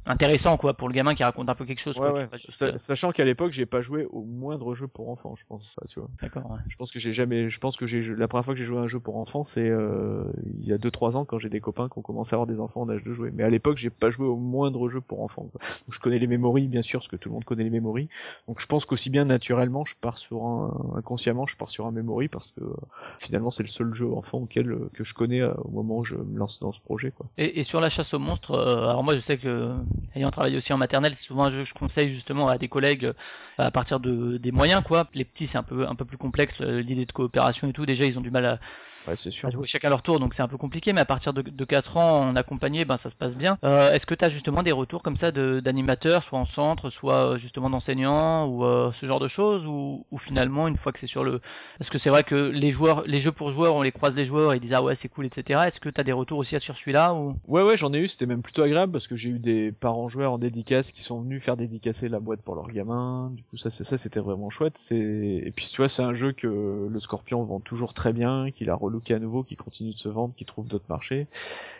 intéressant 0.07 0.57
quoi 0.57 0.73
pour 0.73 0.87
le 0.87 0.93
gamin 0.93 1.13
qui 1.13 1.23
raconte 1.23 1.49
un 1.49 1.55
peu 1.55 1.65
quelque 1.65 1.79
chose. 1.79 1.97
ouais, 1.99 2.09
quoi, 2.09 2.19
ouais. 2.19 2.27
pas 2.27 2.37
juste, 2.37 2.51
Sa- 2.51 2.65
euh, 2.67 2.77
sachant 2.77 3.11
qu'à 3.11 3.25
l'époque 3.25 3.51
j'ai 3.51 3.65
pas 3.65 3.81
joué 3.81 4.05
au 4.11 4.23
moindre 4.23 4.73
jeu 4.73 4.87
pour 4.87 5.09
enfants, 5.09 5.35
je 5.35 5.45
pense. 5.47 5.75
tu 5.89 5.99
vois. 5.99 6.09
D'accord. 6.21 6.49
Ouais. 6.51 6.57
Je 6.67 6.75
pense 6.75 6.91
que 6.91 6.99
j'ai 6.99 7.13
jamais, 7.13 7.49
je 7.49 7.59
pense 7.59 7.77
que 7.77 7.85
j'ai 7.85 8.01
la 8.15 8.27
première 8.27 8.45
fois 8.45 8.53
que 8.53 8.57
j'ai 8.59 8.65
joué 8.65 8.77
à 8.77 8.81
un 8.81 8.87
jeu 8.87 8.99
pour 8.99 9.17
enfants, 9.17 9.43
c'est 9.43 9.67
euh, 9.69 10.23
il 10.59 10.65
y 10.67 10.73
a 10.73 10.77
2-3 10.77 11.15
ans 11.15 11.25
quand 11.25 11.37
j'ai 11.39 11.49
des 11.49 11.59
copains 11.61 11.89
qui 11.89 11.97
ont 11.99 12.01
commencé 12.01 12.33
à 12.33 12.35
avoir 12.35 12.47
des 12.47 12.59
enfants 12.59 12.81
en 12.81 12.89
âge 12.89 13.03
de 13.03 13.13
jouer. 13.13 13.31
Mais 13.33 13.43
à 13.43 13.49
l'époque 13.49 13.77
j'ai 13.77 13.89
pas 13.89 14.09
joué 14.09 14.27
au 14.27 14.37
moindre 14.37 14.87
jeu 14.89 15.01
pour 15.01 15.21
enfants. 15.21 15.47
quoi. 15.51 15.61
Donc, 15.61 15.93
je 15.93 15.99
connais 15.99 16.19
les 16.19 16.27
mémories 16.27 16.67
bien 16.67 16.81
sûr, 16.81 16.99
parce 16.99 17.07
que 17.09 17.15
tout 17.15 17.29
le 17.29 17.33
monde 17.33 17.43
connaît 17.45 17.63
les 17.63 17.69
mémories. 17.69 18.09
Donc 18.47 18.59
je 18.59 18.65
pense 18.67 18.85
qu'aussi 18.85 19.09
bien 19.09 19.25
naturellement 19.25 19.85
je 19.85 19.95
pars 19.99 20.17
sur 20.17 20.43
un 20.45 20.73
inconsciemment 20.95 21.45
je 21.45 21.57
pars 21.57 21.69
sur 21.69 21.85
un 21.85 21.91
memory 21.91 22.27
parce 22.27 22.51
que 22.51 22.61
euh, 22.61 22.73
finalement 23.19 23.51
c'est 23.51 23.63
le 23.63 23.69
seul 23.69 23.93
jeu 23.93 24.11
enfant 24.13 24.39
auquel 24.39 24.71
euh, 24.71 24.89
que 24.93 25.03
je 25.03 25.13
connais 25.13 25.43
au 25.43 25.69
moment 25.69 25.97
où 25.97 26.03
je 26.05 26.15
me 26.15 26.37
lance 26.37 26.59
dans 26.59 26.71
ce 26.71 26.79
projet 26.81 27.11
quoi. 27.11 27.25
Et, 27.37 27.59
et 27.59 27.63
sur 27.63 27.81
la 27.81 27.89
chasse 27.89 28.13
aux 28.13 28.19
monstres, 28.19 28.57
alors 28.57 29.03
moi 29.03 29.15
je 29.15 29.21
sais 29.21 29.37
que 29.37 29.73
ayant 30.15 30.31
travaillé 30.31 30.57
aussi 30.57 30.73
en 30.73 30.77
maternelle, 30.77 31.15
c'est 31.15 31.25
souvent 31.25 31.45
un 31.45 31.49
je 31.49 31.73
conseille 31.73 32.09
justement 32.09 32.47
à 32.47 32.57
des 32.57 32.67
collègues 32.67 33.05
euh, 33.05 33.13
à 33.57 33.71
partir 33.71 33.99
de 33.99 34.37
des 34.37 34.51
moyens 34.51 34.81
quoi. 34.83 35.07
Les 35.13 35.25
petits 35.25 35.47
c'est 35.47 35.57
un 35.57 35.63
peu 35.63 35.87
un 35.87 35.95
peu 35.95 36.05
plus 36.05 36.17
complexe 36.17 36.61
euh, 36.61 36.81
l'idée 36.81 37.05
de 37.05 37.11
coopération 37.11 37.69
et 37.69 37.73
tout. 37.73 37.85
Déjà 37.85 38.05
ils 38.05 38.17
ont 38.17 38.21
du 38.21 38.31
mal 38.31 38.45
à, 38.45 38.59
Ouais, 39.07 39.15
c'est 39.15 39.31
sûr. 39.31 39.47
à 39.47 39.51
jouer 39.51 39.65
chacun 39.65 39.89
leur 39.89 40.01
tour 40.01 40.19
donc 40.19 40.33
c'est 40.33 40.41
un 40.41 40.47
peu 40.47 40.57
compliqué. 40.57 40.93
Mais 40.93 41.01
à 41.01 41.05
partir 41.05 41.33
de, 41.33 41.41
de 41.41 41.65
4 41.65 41.97
ans 41.97 42.21
en 42.29 42.35
accompagné, 42.35 42.85
ben 42.85 42.97
ça 42.97 43.09
se 43.09 43.15
passe 43.15 43.35
bien. 43.35 43.57
Euh, 43.63 43.91
Est-ce 43.93 44.05
que 44.05 44.15
tu 44.15 44.25
as 44.25 44.29
justement 44.29 44.63
des 44.63 44.71
retours 44.71 45.03
comme 45.03 45.15
ça 45.17 45.31
d'animateurs, 45.31 46.23
soit 46.23 46.39
en 46.39 46.45
centre, 46.45 46.89
soit 46.89 47.33
euh, 47.33 47.37
justement 47.37 47.69
d'enseignants 47.69 48.45
ou 48.47 48.65
euh, 48.65 48.91
ce 48.91 49.05
genre 49.05 49.19
de 49.19 49.27
choses 49.27 49.65
ou, 49.65 50.05
ou 50.11 50.17
finalement 50.17 50.67
une 50.67 50.77
fois 50.77 50.91
que 50.91 50.99
c'est 50.99 51.07
sur 51.07 51.23
le, 51.23 51.41
est-ce 51.79 51.91
que 51.91 51.97
c'est 51.97 52.09
vrai 52.09 52.23
que 52.23 52.35
les 52.35 52.71
joueurs, 52.71 53.03
les 53.07 53.19
jeux 53.19 53.31
pour 53.31 53.51
joueurs, 53.51 53.75
on 53.75 53.81
les 53.81 53.91
croise 53.91 54.15
les 54.15 54.25
joueurs 54.25 54.53
et 54.53 54.57
ils 54.57 54.59
disent 54.59 54.73
ah 54.73 54.83
ouais 54.83 54.95
c'est 54.95 55.09
cool 55.09 55.25
etc. 55.25 55.61
Est-ce 55.67 55.79
que 55.79 55.89
tu 55.89 55.99
as 56.01 56.03
des 56.03 56.11
retours 56.11 56.37
aussi 56.39 56.59
sur 56.59 56.75
celui-là 56.77 57.13
ou? 57.13 57.35
Ouais 57.47 57.63
ouais 57.63 57.77
j'en 57.77 57.93
ai 57.93 57.99
eu, 57.99 58.07
c'était 58.07 58.25
même 58.25 58.41
plutôt 58.41 58.63
agréable 58.63 58.91
parce 58.91 59.07
que 59.07 59.15
j'ai 59.15 59.29
eu 59.29 59.39
des 59.39 59.71
parents 59.71 60.07
joueurs 60.07 60.33
en 60.33 60.37
dédicace 60.37 60.91
qui 60.91 61.01
sont 61.01 61.21
venus 61.21 61.41
faire 61.43 61.57
dédicacer 61.57 62.09
la 62.09 62.19
boîte 62.19 62.41
pour 62.41 62.55
leurs 62.55 62.69
gamins. 62.71 63.31
Du 63.35 63.43
coup 63.43 63.57
ça 63.57 63.69
c'est 63.69 63.83
ça 63.83 63.97
c'était 63.97 64.19
vraiment 64.19 64.49
chouette. 64.49 64.79
Et 64.91 65.51
puis 65.55 65.67
tu 65.71 65.77
vois 65.77 65.89
c'est 65.89 66.03
un 66.03 66.13
jeu 66.13 66.31
que 66.31 66.87
le 66.89 66.99
Scorpion 66.99 67.43
vend 67.43 67.59
toujours 67.59 67.93
très 67.93 68.13
bien, 68.13 68.51
qu'il 68.51 68.69
a 68.69 68.75
relooké 68.97 69.13
à 69.13 69.19
nouveau, 69.19 69.43
qui 69.43 69.55
continue 69.55 69.91
de 69.91 69.97
se 69.97 70.09
vendre, 70.09 70.33
qui 70.35 70.45
trouve 70.45 70.67
d'autres 70.67 70.89
marchés. 70.89 71.27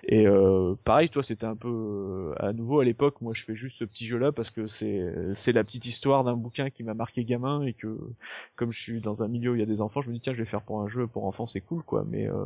Et 0.03 0.27
euh, 0.27 0.75
pareil 0.85 1.09
toi 1.09 1.23
c'était 1.23 1.45
un 1.45 1.55
peu 1.55 1.67
euh, 1.69 2.33
à 2.37 2.53
nouveau 2.53 2.79
à 2.79 2.85
l'époque 2.85 3.21
moi 3.21 3.33
je 3.33 3.43
fais 3.43 3.55
juste 3.55 3.77
ce 3.77 3.85
petit 3.85 4.05
jeu 4.05 4.17
là 4.17 4.31
parce 4.31 4.49
que 4.49 4.67
c'est 4.67 5.03
c'est 5.33 5.51
la 5.51 5.63
petite 5.63 5.85
histoire 5.85 6.23
d'un 6.23 6.35
bouquin 6.35 6.69
qui 6.69 6.83
m'a 6.83 6.93
marqué 6.93 7.23
gamin 7.23 7.63
et 7.63 7.73
que 7.73 7.97
comme 8.55 8.71
je 8.71 8.79
suis 8.79 9.01
dans 9.01 9.23
un 9.23 9.27
milieu 9.27 9.51
où 9.51 9.55
il 9.55 9.59
y 9.59 9.63
a 9.63 9.67
des 9.67 9.81
enfants 9.81 10.01
je 10.01 10.09
me 10.09 10.13
dis 10.13 10.19
tiens 10.19 10.33
je 10.33 10.39
vais 10.39 10.45
faire 10.45 10.61
pour 10.61 10.81
un 10.81 10.87
jeu 10.87 11.07
pour 11.07 11.25
enfants 11.25 11.47
c'est 11.47 11.61
cool 11.61 11.83
quoi. 11.83 12.05
Mais 12.09 12.27
euh, 12.29 12.45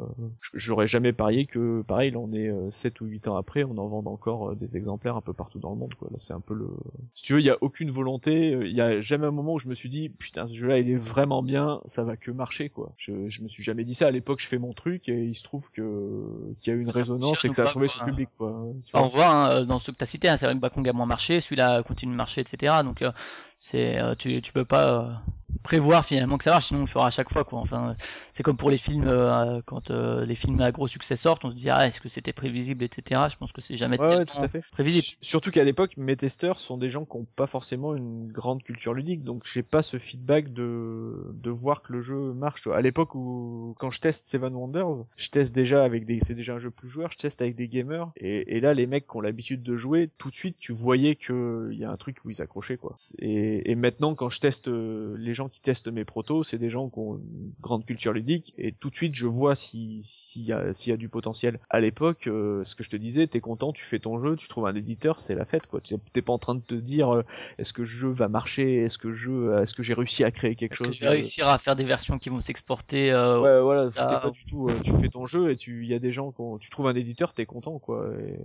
j'aurais 0.54 0.88
jamais 0.88 1.14
parié 1.14 1.46
que 1.46 1.82
pareil 1.84 2.12
là 2.12 2.20
on 2.20 2.32
est 2.34 2.50
euh, 2.50 2.72
7 2.72 3.02
ou 3.02 3.06
8 3.06 3.28
ans 3.28 3.38
après 3.38 3.64
on 3.64 3.78
en 3.78 3.88
vend 3.88 4.04
encore 4.06 4.52
euh, 4.52 4.56
des 4.56 4.78
exemplaires 4.78 5.16
un 5.16 5.22
peu 5.22 5.34
partout 5.34 5.60
dans 5.60 5.72
le 5.72 5.78
monde 5.78 5.94
quoi. 5.96 6.08
Là 6.12 6.18
c'est 6.18 6.34
un 6.34 6.40
peu 6.40 6.54
le 6.54 6.68
si 7.14 7.24
tu 7.24 7.34
veux 7.34 7.40
il 7.40 7.46
y 7.46 7.50
a 7.50 7.58
aucune 7.62 7.90
volonté 7.90 8.54
euh, 8.54 8.68
il 8.68 8.76
y 8.76 8.82
a 8.82 9.02
jamais 9.02 9.28
un 9.28 9.32
moment 9.32 9.54
où 9.54 9.60
je 9.60 9.68
me 9.68 9.76
suis 9.76 9.90
dit 9.90 10.10
putain 10.10 10.48
ce 10.48 10.54
jeu 10.54 10.68
là 10.68 10.80
il 10.80 10.90
est 10.90 10.96
vraiment 10.96 11.44
bien 11.44 11.82
ça 11.86 12.04
va 12.04 12.18
que 12.18 12.32
marcher 12.32 12.70
quoi. 12.70 12.94
Je, 12.98 13.30
je 13.30 13.42
me 13.42 13.48
suis 13.48 13.64
jamais 13.64 13.84
dit 13.84 13.94
ça. 13.94 14.08
À 14.08 14.12
l'époque 14.12 14.42
fais 14.52 14.58
mon 14.58 14.74
truc 14.74 15.10
et 15.10 15.24
il 15.24 15.36
se 15.36 15.44
trouve 15.44 15.72
que 15.72 16.54
qu'il 16.60 16.74
y 16.74 16.76
a 16.76 16.80
eu 16.80 16.82
une 16.82 16.92
Ça 16.92 17.00
résonance 17.00 17.44
et 17.44 17.50
que 17.50 17.56
ça 17.56 17.64
a 17.64 17.66
trouvé 17.66 17.88
son 17.88 18.06
public 18.06 18.30
quoi 18.38 18.66
on 18.94 19.08
voit 19.08 19.28
hein, 19.28 19.52
euh, 19.52 19.66
dans 19.66 19.80
ceux 19.80 19.92
que 19.94 19.98
tu 19.98 20.04
as 20.04 20.08
cités, 20.08 20.30
hein, 20.30 20.38
c'est 20.38 20.46
vrai 20.46 20.56
que 20.56 20.60
Bakong 20.60 20.88
a 20.88 20.94
moins 20.94 21.06
marché, 21.06 21.40
celui-là 21.42 21.84
continue 21.84 22.12
de 22.12 22.18
marcher, 22.18 22.42
etc. 22.42 22.76
Donc 22.84 23.02
euh, 23.02 23.12
c'est 23.60 24.00
euh, 24.00 24.16
tu, 24.16 24.42
tu 24.42 24.54
peux 24.54 24.66
pas 24.66 25.24
prévoir 25.64 26.06
finalement 26.06 26.38
que 26.38 26.44
ça 26.44 26.52
marche, 26.52 26.68
sinon 26.68 26.80
on 26.80 26.84
le 26.84 26.88
fera 26.88 27.08
à 27.08 27.10
chaque 27.12 27.32
fois 27.32 27.44
quoi. 27.44 27.60
Enfin, 27.60 27.96
c'est 28.34 28.44
comme 28.44 28.58
pour 28.58 28.70
les 28.72 28.78
films 28.78 29.04
euh, 29.08 29.62
quand 29.66 29.92
euh, 29.92 30.26
les 30.26 30.36
films 30.36 30.60
à 30.62 30.72
gros 30.72 30.88
succès 30.88 31.16
sortent, 31.16 31.46
on 31.46 31.52
se 31.52 31.56
dit 31.56 31.70
ah 31.70 31.86
est-ce 31.88 32.02
que 32.02 32.10
c'était 32.10 32.34
prévisible, 32.34 32.84
etc. 32.84 33.22
Je 33.30 33.38
pense 33.38 33.52
que 33.52 33.62
c'est 33.62 33.78
jamais 33.78 34.00
Ouais, 34.00 34.08
ouais, 34.18 34.26
tout 34.26 34.38
à 34.42 34.48
fait. 34.48 34.62
prévisible. 34.72 35.06
S- 35.06 35.16
Surtout 35.22 35.52
qu'à 35.52 35.64
l'époque, 35.64 35.94
mes 35.98 36.16
testeurs 36.16 36.60
sont 36.60 36.78
des 36.78 36.90
gens 36.90 37.06
qui 37.06 37.18
n'ont 37.18 37.28
pas 37.36 37.46
forcément 37.48 37.96
une 37.96 38.32
grande 38.32 38.64
culture 38.64 38.94
ludique, 38.94 39.24
donc 39.24 39.44
j'ai 39.52 39.64
pas 39.64 39.84
ce 39.84 39.98
feedback 39.98 40.52
de 40.54 41.32
de 41.34 41.50
voir 41.52 41.82
que 41.84 41.94
le 41.94 42.02
jeu 42.02 42.34
marche. 42.34 42.68
À 42.68 42.82
l'époque 42.82 43.14
où 43.16 43.76
quand 43.78 43.92
je 43.92 44.00
teste 44.00 44.26
Seven 44.26 44.56
Wonders, 44.56 45.06
je 45.18 45.30
teste 45.30 45.54
déjà 45.54 45.84
avec 45.84 46.06
des, 46.06 46.20
c'est 46.20 46.36
déjà 46.36 46.54
un 46.56 46.58
jeu 46.60 46.72
plus 46.72 46.88
joueur, 46.88 47.12
je 47.12 47.18
teste 47.18 47.42
avec 47.42 47.56
des 47.56 47.68
gamers, 47.68 48.12
et, 48.18 48.56
et 48.56 48.60
là 48.60 48.74
les 48.74 48.88
mecs 48.88 49.08
qui 49.08 49.18
ont 49.18 49.22
l'habitude 49.22 49.64
de 49.64 49.76
jouer, 49.76 50.10
tout 50.18 50.30
de 50.30 50.36
suite 50.36 50.58
tu 50.60 50.72
voyais 50.74 51.16
que 51.16 51.70
il 51.72 51.78
y 51.80 51.86
a 51.86 51.92
un 51.92 51.98
truc 51.98 52.18
où 52.26 52.30
ils 52.30 52.42
accrochaient 52.42 52.78
quoi. 52.78 52.96
Et, 53.20 53.70
et 53.72 53.76
maintenant 53.76 54.16
quand 54.16 54.30
je 54.30 54.40
teste 54.40 54.68
euh, 54.68 55.16
les 55.18 55.34
gens 55.34 55.41
qui 55.50 55.62
testent 55.62 55.88
mes 55.88 56.06
protos, 56.06 56.44
c'est 56.44 56.58
des 56.58 56.70
gens 56.70 56.90
qui 56.90 57.00
ont 57.00 57.16
une 57.16 57.52
grande 57.62 57.86
culture 57.86 58.14
ludique, 58.14 58.54
et 58.58 58.72
tout 58.72 58.90
de 58.90 58.96
suite 58.96 59.16
je 59.16 59.28
vois 59.28 59.56
si 59.56 60.00
s'il 60.04 60.44
y 60.44 60.54
a 60.54 60.74
s'il 60.74 60.92
y 60.92 60.94
a 60.94 60.98
du 60.98 61.10
potentiel. 61.10 61.60
À 61.70 61.80
l'époque, 61.80 62.28
euh, 62.28 62.64
ce 62.64 62.76
que 62.76 62.84
je 62.84 62.90
te 62.90 62.96
disais, 62.96 63.28
t'es 63.28 63.40
content, 63.42 63.72
tu 63.74 63.84
fais 63.84 64.00
ton 64.00 64.20
jeu, 64.24 64.36
tu 64.36 64.48
trouves 64.48 64.66
un 64.68 64.76
éditeur, 64.76 65.20
c'est 65.20 65.36
la 65.36 65.46
fête 65.46 65.68
quoi. 65.68 65.82
T'es 66.14 66.22
pas 66.22 66.34
en 66.34 66.38
train 66.40 66.56
de 66.56 66.62
te 66.62 66.76
dire 66.76 67.14
euh, 67.14 67.24
est-ce 67.58 67.74
que 67.74 67.82
le 67.82 67.86
jeu 67.88 68.10
va 68.10 68.28
marcher, 68.28 68.78
est-ce 68.84 68.98
que 68.98 69.08
le 69.10 69.14
jeu, 69.14 69.60
est-ce 69.62 69.74
que 69.74 69.84
j'ai 69.84 69.94
réussi 69.94 70.24
à 70.24 70.32
créer 70.32 70.56
quelque 70.56 70.74
Est-ce 70.74 70.80
que 70.80 70.86
chose. 70.88 70.96
je 70.96 71.02
vais 71.02 71.10
réussir 71.10 71.48
à 71.48 71.58
faire 71.58 71.76
des 71.76 71.84
versions 71.86 72.18
qui 72.20 72.30
vont 72.30 72.40
s'exporter 72.42 73.12
euh, 73.12 73.40
Ouais, 73.42 73.62
voilà, 73.62 73.90
Ah. 73.98 74.06
t'es 74.06 74.28
pas 74.28 74.32
du 74.32 74.44
tout. 74.46 74.70
euh, 74.70 74.74
tu 74.84 74.92
fais 74.94 75.10
ton 75.10 75.26
jeu 75.26 75.52
et 75.52 75.56
tu, 75.56 75.84
il 75.84 75.90
y 75.90 75.94
a 75.94 76.00
des 76.00 76.12
gens 76.12 76.32
qui 76.32 76.42
tu 76.60 76.70
trouves 76.70 76.88
un 76.88 76.96
éditeur, 76.96 77.34
t'es 77.34 77.46
content 77.46 77.78
quoi. 77.80 78.08
Et 78.20 78.40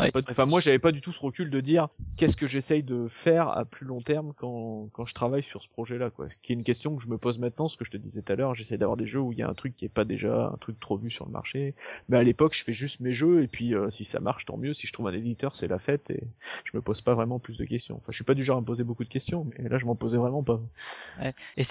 ouais, 0.00 0.10
pas- 0.10 0.22
tu 0.22 0.30
Enfin, 0.30 0.46
moi, 0.46 0.60
j'avais 0.60 0.78
pas 0.78 0.92
du 0.92 1.00
tout 1.00 1.12
ce 1.12 1.20
recul 1.20 1.50
de 1.50 1.60
dire 1.60 1.88
qu'est-ce 2.16 2.36
que 2.36 2.46
j'essaye 2.46 2.82
de 2.82 3.06
faire 3.08 3.48
à 3.48 3.64
plus 3.64 3.86
long 3.86 3.98
terme 3.98 4.32
quand, 4.36 4.88
quand 4.92 5.04
je 5.04 5.14
travaille 5.14 5.42
sur 5.42 5.62
ce 5.62 5.68
quoi. 6.10 6.28
Ce 6.28 6.36
qui 6.42 6.52
est 6.52 6.56
une 6.56 6.64
question 6.64 6.96
que 6.96 7.02
je 7.02 7.08
me 7.08 7.18
pose 7.18 7.38
maintenant, 7.38 7.68
ce 7.68 7.76
que 7.76 7.84
je 7.84 7.90
te 7.90 7.96
disais 7.96 8.22
tout 8.22 8.32
à 8.32 8.36
l'heure, 8.36 8.54
j'essaie 8.54 8.78
d'avoir 8.78 8.96
des 8.96 9.06
jeux 9.06 9.20
où 9.20 9.32
il 9.32 9.38
y 9.38 9.42
a 9.42 9.48
un 9.48 9.54
truc 9.54 9.74
qui 9.76 9.84
est 9.84 9.88
pas 9.90 10.04
déjà 10.04 10.50
un 10.52 10.56
truc 10.58 10.78
trop 10.80 10.96
vu 10.96 11.10
sur 11.10 11.24
le 11.26 11.32
marché. 11.32 11.74
Mais 12.08 12.16
à 12.16 12.22
l'époque, 12.22 12.54
je 12.56 12.64
fais 12.64 12.72
juste 12.72 13.00
mes 13.00 13.12
jeux 13.12 13.42
et 13.42 13.48
puis 13.48 13.74
euh, 13.74 13.90
si 13.90 14.04
ça 14.04 14.20
marche, 14.20 14.44
tant 14.44 14.56
mieux. 14.56 14.74
Si 14.74 14.86
je 14.86 14.92
trouve 14.92 15.08
un 15.08 15.12
éditeur, 15.12 15.56
c'est 15.56 15.68
la 15.68 15.78
fête 15.78 16.10
et 16.10 16.22
je 16.64 16.76
me 16.76 16.82
pose 16.82 17.00
pas 17.02 17.14
vraiment 17.14 17.38
plus 17.38 17.56
de 17.56 17.64
questions. 17.64 17.96
Enfin, 17.96 18.10
je 18.10 18.16
suis 18.16 18.24
pas 18.24 18.34
du 18.34 18.42
genre 18.42 18.58
à 18.58 18.60
me 18.60 18.66
poser 18.66 18.84
beaucoup 18.84 19.04
de 19.04 19.08
questions, 19.08 19.46
mais 19.58 19.68
là, 19.68 19.78
je 19.78 19.86
m'en 19.86 19.94
posais 19.96 20.16
vraiment 20.18 20.42
pas. 20.42 20.60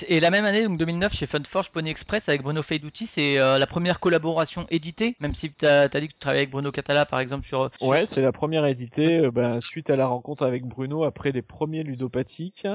Et 0.08 0.20
la 0.20 0.32
même 0.32 0.46
année, 0.46 0.64
donc 0.64 0.78
2009, 0.78 1.14
chez 1.14 1.26
Funforge 1.26 1.72
Pony 1.72 1.90
Express 1.90 2.28
avec 2.30 2.42
Bruno 2.44 2.62
Feiduti, 2.62 3.06
c'est 3.08 3.40
euh, 3.40 3.58
la 3.58 3.68
première 3.68 4.00
collaboration 4.00 4.66
éditée, 4.70 5.16
même 5.20 5.34
si 5.34 5.54
tu 5.54 5.66
as, 5.66 5.88
dit 5.88 6.08
que 6.08 6.14
tu 6.14 6.20
travaillais 6.20 6.42
avec 6.42 6.52
Bruno 6.52 6.72
Catala 6.72 7.06
par 7.06 7.20
exemple 7.20 7.46
sur. 7.46 7.70
sur- 7.80 7.88
Ouais, 7.88 8.06
c'est 8.06 8.22
la 8.22 8.32
première 8.32 8.66
éditée. 8.66 9.20
euh, 9.20 9.32
bah, 9.32 9.62
suite 9.62 9.90
à 9.90 9.96
la 9.96 10.08
rencontre 10.08 10.44
avec 10.44 10.66
Bruno, 10.66 11.04
après 11.04 11.32
les 11.32 11.42
premiers 11.42 11.84
ludopathiques, 11.84 12.68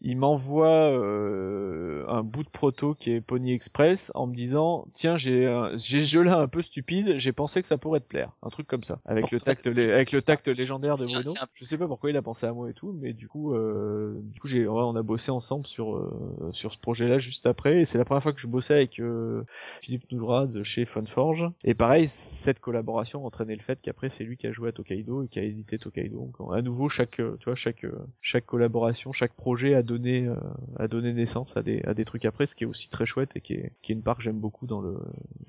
il 0.00 0.16
m'envoie 0.16 0.90
euh, 1.02 2.04
un 2.08 2.22
bout 2.22 2.42
de 2.44 2.48
proto 2.48 2.94
qui 2.94 3.12
est 3.12 3.20
Pony 3.20 3.52
Express 3.52 4.10
en 4.14 4.26
me 4.26 4.34
disant 4.34 4.86
tiens 4.94 5.16
j'ai 5.16 5.46
un- 5.46 5.76
j'ai 5.76 6.00
ce 6.02 6.06
jeu 6.06 6.22
là 6.22 6.38
un 6.38 6.48
peu 6.48 6.62
stupide, 6.62 7.14
j'ai 7.18 7.32
pensé 7.32 7.60
que 7.60 7.66
ça 7.68 7.78
pourrait 7.78 8.00
te 8.00 8.06
plaire, 8.06 8.32
un 8.42 8.48
truc 8.48 8.66
comme 8.66 8.82
ça. 8.82 9.00
Avec 9.04 9.24
Bon, 9.24 9.28
le 9.32 9.40
tact 9.40 9.66
lé- 9.66 9.90
avec 9.92 10.12
le 10.12 10.22
tact 10.22 10.48
légendaire 10.48 10.96
de 10.96 11.06
Bruno. 11.06 11.34
Je 11.54 11.64
sais 11.64 11.78
pas 11.78 11.86
pourquoi 11.86 12.10
il 12.10 12.16
a 12.16 12.22
pensé 12.22 12.46
à 12.46 12.52
moi 12.52 12.70
et 12.70 12.74
tout, 12.74 12.92
mais 13.00 13.12
du 13.12 13.28
coup 13.28 13.54
euh, 13.54 14.20
du 14.22 14.40
coup 14.40 14.48
j'ai 14.48 14.66
on 14.68 14.96
a 14.96 15.02
bossé 15.02 15.30
ensemble 15.30 15.66
sur 15.66 15.96
euh, 15.96 16.50
sur 16.52 16.72
ce 16.72 16.78
projet 16.78 17.08
là 17.08 17.18
juste 17.18 17.46
après. 17.46 17.80
Et 17.80 17.84
c'est 17.84 17.98
la 17.98 18.04
première 18.04 18.22
fois 18.22 18.32
que 18.32 18.40
je 18.40 18.46
bossais 18.46 18.74
avec 18.74 18.98
euh, 19.00 19.42
Philippe 19.80 20.10
Nourad 20.12 20.62
chez 20.62 20.84
Funforge. 20.84 21.48
Et 21.64 21.74
pareil 21.74 22.08
cette 22.08 22.60
collaboration 22.60 23.24
entraînait 23.26 23.56
le 23.56 23.62
fait 23.62 23.78
qu'après 23.82 24.08
c'est 24.08 24.24
lui 24.24 24.36
qui 24.36 24.46
a 24.46 24.52
joué 24.52 24.68
à 24.68 24.72
Tokaido 24.72 25.22
et 25.24 25.28
qui 25.28 25.38
a 25.38 25.42
édité 25.42 25.78
Tokaido. 25.78 26.30
Donc 26.38 26.52
à 26.52 26.62
nouveau 26.62 26.88
chaque 26.88 27.20
euh, 27.20 27.36
tu 27.40 27.46
vois 27.46 27.54
chaque 27.54 27.84
euh, 27.84 27.92
chaque 28.20 28.46
collaboration, 28.46 29.12
chaque 29.12 29.34
projet 29.34 29.74
a 29.74 29.82
donné 29.82 30.26
euh, 30.26 30.34
a 30.82 30.88
donné 30.88 31.12
naissance 31.12 31.56
à 31.56 31.62
des 31.62 31.82
à 31.84 31.94
des 31.94 32.04
trucs 32.04 32.24
après, 32.24 32.46
ce 32.46 32.54
qui 32.54 32.64
est 32.64 32.66
aussi 32.66 32.88
très 32.88 33.06
chouette 33.06 33.36
et 33.36 33.40
qui 33.40 33.54
est 33.54 33.72
qui 33.82 33.92
est 33.92 33.94
une 33.94 34.02
part 34.02 34.16
que 34.16 34.22
j'aime 34.22 34.38
beaucoup 34.38 34.66
dans 34.66 34.80
le 34.80 34.98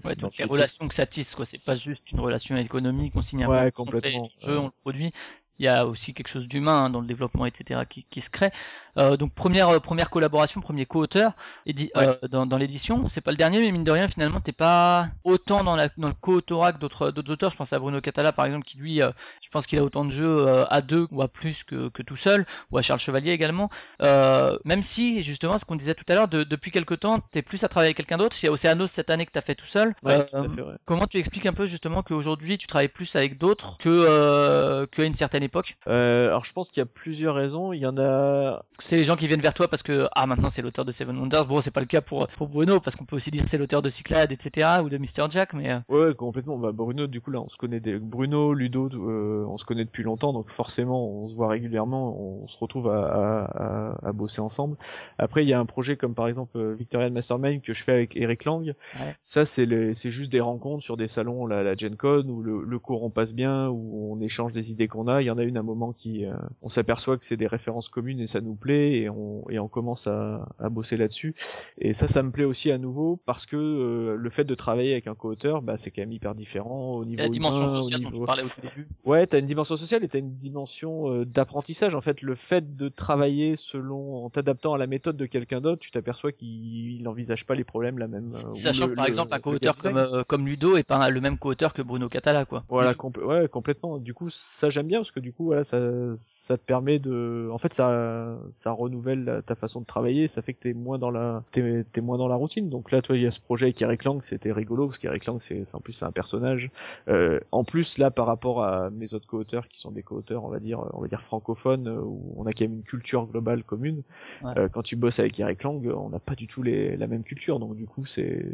Ouais, 0.05 0.15
dans 0.15 0.27
donc 0.27 0.37
le 0.37 0.43
les 0.45 0.49
relations 0.49 0.87
que 0.87 0.93
ça 0.93 1.05
tisse, 1.05 1.35
quoi. 1.35 1.45
C'est 1.45 1.63
pas 1.63 1.75
juste 1.75 2.11
une 2.11 2.19
relation 2.19 2.55
économique, 2.57 3.13
on 3.15 3.21
signe 3.21 3.43
un 3.43 3.49
Ouais, 3.49 3.71
on 3.77 3.85
fait 3.85 4.11
le 4.11 4.19
jeu, 4.37 4.59
on 4.59 4.65
le 4.65 4.71
produit. 4.81 5.11
Il 5.59 5.65
y 5.65 5.69
a 5.69 5.85
aussi 5.85 6.13
quelque 6.13 6.27
chose 6.27 6.47
d'humain 6.47 6.85
hein, 6.85 6.89
dans 6.89 6.99
le 7.01 7.05
développement, 7.07 7.45
etc., 7.45 7.81
qui, 7.87 8.03
qui 8.05 8.21
se 8.21 8.29
crée. 8.29 8.51
Euh, 8.97 9.17
donc 9.17 9.33
première 9.33 9.69
euh, 9.69 9.79
première 9.79 10.09
collaboration, 10.11 10.61
premier 10.61 10.85
co-auteur 10.85 11.33
édi- 11.65 11.89
Ouais. 11.95 12.07
euh, 12.23 12.27
dans, 12.27 12.45
dans 12.45 12.57
l'édition. 12.57 13.07
C'est 13.07 13.21
pas 13.21 13.31
le 13.31 13.37
dernier, 13.37 13.59
mais 13.59 13.71
mine 13.71 13.83
de 13.83 13.91
rien, 13.91 14.07
finalement, 14.07 14.39
t'es 14.39 14.51
pas 14.51 15.09
autant 15.23 15.63
dans 15.63 15.75
la 15.75 15.89
dans 15.97 16.07
le 16.09 16.13
co-autorat 16.13 16.73
que 16.73 16.79
d'autres 16.79 17.11
d'autres 17.11 17.31
auteurs. 17.31 17.51
Je 17.51 17.55
pense 17.55 17.71
à 17.73 17.79
Bruno 17.79 18.01
Catala, 18.01 18.31
par 18.31 18.45
exemple, 18.45 18.65
qui 18.65 18.77
lui, 18.77 19.01
euh, 19.01 19.11
je 19.41 19.49
pense 19.49 19.65
qu'il 19.67 19.79
a 19.79 19.83
autant 19.83 20.05
de 20.05 20.09
jeux 20.11 20.47
euh, 20.47 20.65
à 20.69 20.81
deux 20.81 21.07
ou 21.11 21.21
à 21.21 21.27
plus 21.27 21.63
que, 21.63 21.89
que 21.89 22.01
tout 22.03 22.15
seul, 22.15 22.45
ou 22.71 22.77
à 22.77 22.81
Charles 22.81 22.99
Chevalier 22.99 23.31
également. 23.31 23.69
Euh, 24.01 24.57
même 24.65 24.83
si, 24.83 25.23
justement, 25.23 25.57
ce 25.57 25.65
qu'on 25.65 25.75
disait 25.75 25.95
tout 25.95 26.05
à 26.07 26.15
l'heure, 26.15 26.27
de- 26.27 26.43
depuis 26.43 26.71
quelque 26.71 26.93
temps, 26.95 27.19
t'es 27.31 27.41
plus 27.41 27.63
à 27.63 27.67
travailler 27.67 27.89
avec 27.89 27.97
quelqu'un 27.97 28.17
d'autre. 28.17 28.35
Il 28.41 28.45
y 28.45 28.49
a 28.49 28.51
Océanos 28.51 28.87
cette 28.91 29.09
année 29.09 29.25
que 29.25 29.31
t'as 29.31 29.41
fait 29.41 29.55
tout 29.55 29.65
seul. 29.65 29.95
Ouais, 30.03 30.25
tout 30.25 30.37
à 30.37 30.43
fait, 30.43 30.61
ouais. 30.61 30.73
Comment 30.85 31.07
tu 31.07 31.17
expliques 31.17 31.45
un 31.45 31.53
peu 31.53 31.65
justement 31.65 32.03
qu'aujourd'hui 32.03 32.57
tu 32.57 32.67
travailles 32.67 32.87
plus 32.89 33.15
avec 33.15 33.37
d'autres 33.37 33.77
que 33.77 33.89
euh, 33.89 34.85
qu'à 34.87 35.03
une 35.03 35.15
certaine 35.15 35.42
époque 35.43 35.77
Euh, 35.87 36.27
alors 36.27 36.45
je 36.45 36.53
pense 36.53 36.69
qu'il 36.69 36.81
y 36.81 36.83
a 36.83 36.85
plusieurs 36.85 37.35
raisons. 37.35 37.73
Il 37.73 37.79
y 37.79 37.85
en 37.85 37.97
a. 37.97 38.63
C'est 38.79 38.95
les 38.95 39.03
gens 39.03 39.15
qui 39.15 39.27
viennent 39.27 39.41
vers 39.41 39.53
toi 39.53 39.67
parce 39.67 39.83
que 39.83 40.07
ah 40.13 40.25
maintenant 40.25 40.49
c'est 40.49 40.61
l'auteur 40.61 40.85
de 40.85 40.91
Seven 40.91 41.17
Wonders. 41.17 41.45
Bon 41.45 41.61
c'est 41.61 41.71
pas 41.71 41.79
le 41.81 41.85
cas 41.85 42.01
pour 42.01 42.27
pour 42.27 42.47
Bruno 42.47 42.79
parce 42.79 42.95
qu'on 42.95 43.05
peut 43.05 43.15
aussi 43.15 43.31
dire 43.31 43.43
c'est 43.47 43.57
l'auteur 43.57 43.81
de 43.81 43.89
Cyclade 43.89 44.31
etc 44.31 44.79
ou 44.83 44.89
de 44.89 44.97
Mr 44.97 45.29
Jack 45.29 45.53
mais 45.53 45.71
euh, 45.71 45.79
Ouais, 45.89 46.05
ouais, 46.07 46.13
complètement. 46.15 46.57
Bah, 46.57 46.71
Bruno, 46.71 47.07
du 47.07 47.21
coup 47.21 47.31
là, 47.31 47.41
on 47.41 47.49
se 47.49 47.57
connaît. 47.57 47.79
Des... 47.79 47.99
Bruno, 47.99 48.53
Ludo, 48.53 48.89
euh, 48.93 49.45
on 49.47 49.57
se 49.57 49.65
connaît 49.65 49.85
depuis 49.85 50.03
longtemps, 50.03 50.33
donc 50.33 50.49
forcément, 50.49 51.07
on 51.07 51.27
se 51.27 51.35
voit 51.35 51.49
régulièrement. 51.49 52.17
On 52.19 52.47
se 52.47 52.57
retrouve 52.57 52.89
à, 52.89 53.05
à, 53.05 53.43
à, 53.43 54.09
à 54.09 54.11
bosser 54.13 54.41
ensemble. 54.41 54.77
Après, 55.17 55.43
il 55.43 55.49
y 55.49 55.53
a 55.53 55.59
un 55.59 55.65
projet 55.65 55.97
comme 55.97 56.15
par 56.15 56.27
exemple 56.27 56.73
Victorian 56.73 57.11
Mastermind 57.11 57.61
que 57.61 57.73
je 57.73 57.83
fais 57.83 57.91
avec 57.91 58.15
Eric 58.15 58.45
Lang. 58.45 58.73
Ça, 59.21 59.45
c'est 59.45 59.65
les... 59.65 59.93
c'est 59.93 60.09
juste 60.11 60.31
des 60.31 60.39
rencontres 60.41 60.83
sur 60.83 60.97
des 60.97 61.07
salons, 61.07 61.45
la, 61.45 61.63
la 61.63 61.75
Gen 61.75 61.95
Con, 61.95 62.25
où 62.27 62.41
le, 62.41 62.63
le 62.63 62.79
cours 62.79 63.03
on 63.03 63.09
passe 63.09 63.33
bien, 63.33 63.67
où 63.69 64.13
on 64.13 64.21
échange 64.21 64.53
des 64.53 64.71
idées 64.71 64.87
qu'on 64.87 65.07
a. 65.07 65.21
Il 65.21 65.25
y 65.25 65.29
en 65.33 65.37
a 65.37 65.43
une 65.43 65.57
à 65.57 65.59
un 65.59 65.63
moment 65.63 65.91
qui, 65.93 66.25
euh, 66.25 66.33
on 66.61 66.69
s'aperçoit 66.69 67.17
que 67.17 67.25
c'est 67.25 67.37
des 67.37 67.47
références 67.47 67.89
communes 67.89 68.19
et 68.19 68.27
ça 68.27 68.41
nous 68.41 68.55
plaît 68.55 68.93
et 68.93 69.09
on 69.09 69.43
et 69.49 69.59
on 69.59 69.67
commence 69.67 70.07
à, 70.07 70.47
à 70.59 70.69
bosser 70.69 70.97
là-dessus. 70.97 71.35
Et 71.77 71.93
ça, 71.93 72.07
ça 72.07 72.23
me 72.23 72.31
plaît 72.31 72.45
aussi 72.45 72.71
à 72.71 72.77
nouveau 72.77 73.19
parce 73.25 73.45
que 73.45 73.55
euh, 73.57 74.15
le 74.15 74.29
fait 74.29 74.43
de 74.43 74.55
travailler 74.55 74.93
avec 74.93 75.07
un 75.07 75.15
co-auteur, 75.15 75.61
bah, 75.61 75.77
c'est 75.77 75.91
quand 75.91 76.01
même 76.01 76.11
hyper 76.11 76.35
différent 76.35 76.93
au 76.95 77.05
niveau 77.05 77.21
la 77.21 77.29
dimension 77.29 77.67
humain, 77.67 77.79
au 77.79 77.81
sociale 77.83 78.01
dont 78.03 78.11
tu 78.11 78.21
parlais 78.23 78.43
au 78.43 78.47
début. 78.61 78.87
Ouais, 79.05 79.27
t'as 79.27 79.39
une 79.39 79.45
dimension 79.47 79.75
sociale 79.77 80.03
et 80.03 80.07
t'as 80.07 80.19
une 80.19 80.35
dimension 80.37 81.11
euh, 81.11 81.25
d'apprentissage. 81.25 81.95
En 81.95 82.01
fait, 82.01 82.21
le 82.21 82.35
fait 82.35 82.75
de 82.75 82.89
travailler 82.89 83.55
selon, 83.55 84.25
en 84.25 84.29
t'adaptant 84.29 84.73
à 84.73 84.77
la 84.77 84.87
méthode 84.87 85.17
de 85.17 85.25
quelqu'un 85.25 85.61
d'autre, 85.61 85.79
tu 85.81 85.91
t'aperçois 85.91 86.31
qu'il 86.31 87.01
n'envisage 87.03 87.45
pas 87.45 87.55
les 87.55 87.63
problèmes 87.63 87.97
la 87.97 88.07
même. 88.07 88.29
euh, 88.33 88.53
Sachant 88.53 88.87
que 88.87 88.95
par 88.95 89.05
le- 89.05 89.09
exemple 89.09 89.33
un 89.33 89.39
co-auteur 89.39 89.75
comme 89.75 89.97
euh, 89.97 90.23
comme 90.27 90.45
Ludo 90.47 90.77
est 90.77 90.83
pas 90.83 91.09
le 91.09 91.21
même 91.21 91.37
co-auteur 91.37 91.73
que 91.73 91.81
Bruno 91.81 92.07
Catala 92.09 92.45
quoi. 92.45 92.63
Voilà, 92.69 92.93
compl- 92.93 93.23
ouais, 93.23 93.47
complètement. 93.47 93.97
Du 93.97 94.13
coup, 94.13 94.29
ça 94.29 94.69
j'aime 94.69 94.87
bien 94.87 94.99
parce 94.99 95.11
que 95.11 95.19
du 95.23 95.31
coup, 95.31 95.45
voilà, 95.45 95.63
ça, 95.63 95.79
ça 96.17 96.57
te 96.57 96.63
permet 96.63 96.99
de, 96.99 97.49
en 97.51 97.57
fait, 97.57 97.73
ça, 97.73 98.37
ça 98.51 98.71
renouvelle 98.71 99.41
ta 99.45 99.55
façon 99.55 99.81
de 99.81 99.85
travailler. 99.85 100.27
Ça 100.27 100.41
fait 100.41 100.53
que 100.53 100.59
t'es 100.59 100.73
moins 100.73 100.99
dans 100.99 101.09
la, 101.09 101.43
t'es, 101.51 101.83
t'es 101.91 102.01
moins 102.01 102.17
dans 102.17 102.27
la 102.27 102.35
routine. 102.35 102.69
Donc 102.69 102.91
là, 102.91 103.01
toi, 103.01 103.15
il 103.15 103.23
y 103.23 103.25
a 103.25 103.31
ce 103.31 103.39
projet 103.39 103.67
avec 103.67 103.81
Eric 103.81 104.03
Lang, 104.03 104.21
c'était 104.21 104.51
rigolo 104.51 104.87
parce 104.87 104.99
qu'Eric 104.99 105.25
Lang, 105.25 105.37
c'est, 105.39 105.65
c'est 105.65 105.75
en 105.75 105.79
plus 105.79 105.93
c'est 105.93 106.05
un 106.05 106.11
personnage. 106.11 106.69
Euh, 107.07 107.39
en 107.51 107.63
plus, 107.63 107.97
là, 107.97 108.11
par 108.11 108.27
rapport 108.27 108.63
à 108.63 108.89
mes 108.89 109.13
autres 109.13 109.25
co-auteurs 109.25 109.67
qui 109.67 109.79
sont 109.79 109.91
des 109.91 110.03
co-auteurs, 110.03 110.43
on 110.43 110.49
va 110.49 110.59
dire, 110.59 110.83
on 110.93 111.01
va 111.01 111.07
dire 111.07 111.21
francophones, 111.21 111.87
où 111.87 112.35
on 112.37 112.45
a 112.45 112.51
quand 112.51 112.65
même 112.65 112.73
une 112.73 112.83
culture 112.83 113.25
globale 113.25 113.63
commune. 113.63 114.03
Ouais. 114.43 114.51
Euh, 114.57 114.67
quand 114.67 114.83
tu 114.83 114.97
bosses 114.97 115.19
avec 115.19 115.39
Eric 115.39 115.63
Lang, 115.63 115.85
on 115.87 116.09
n'a 116.09 116.19
pas 116.19 116.35
du 116.35 116.47
tout 116.47 116.61
les, 116.61 116.97
la 116.97 117.07
même 117.07 117.23
culture. 117.23 117.59
Donc 117.59 117.75
du 117.75 117.85
coup, 117.85 118.05
c'est, 118.05 118.45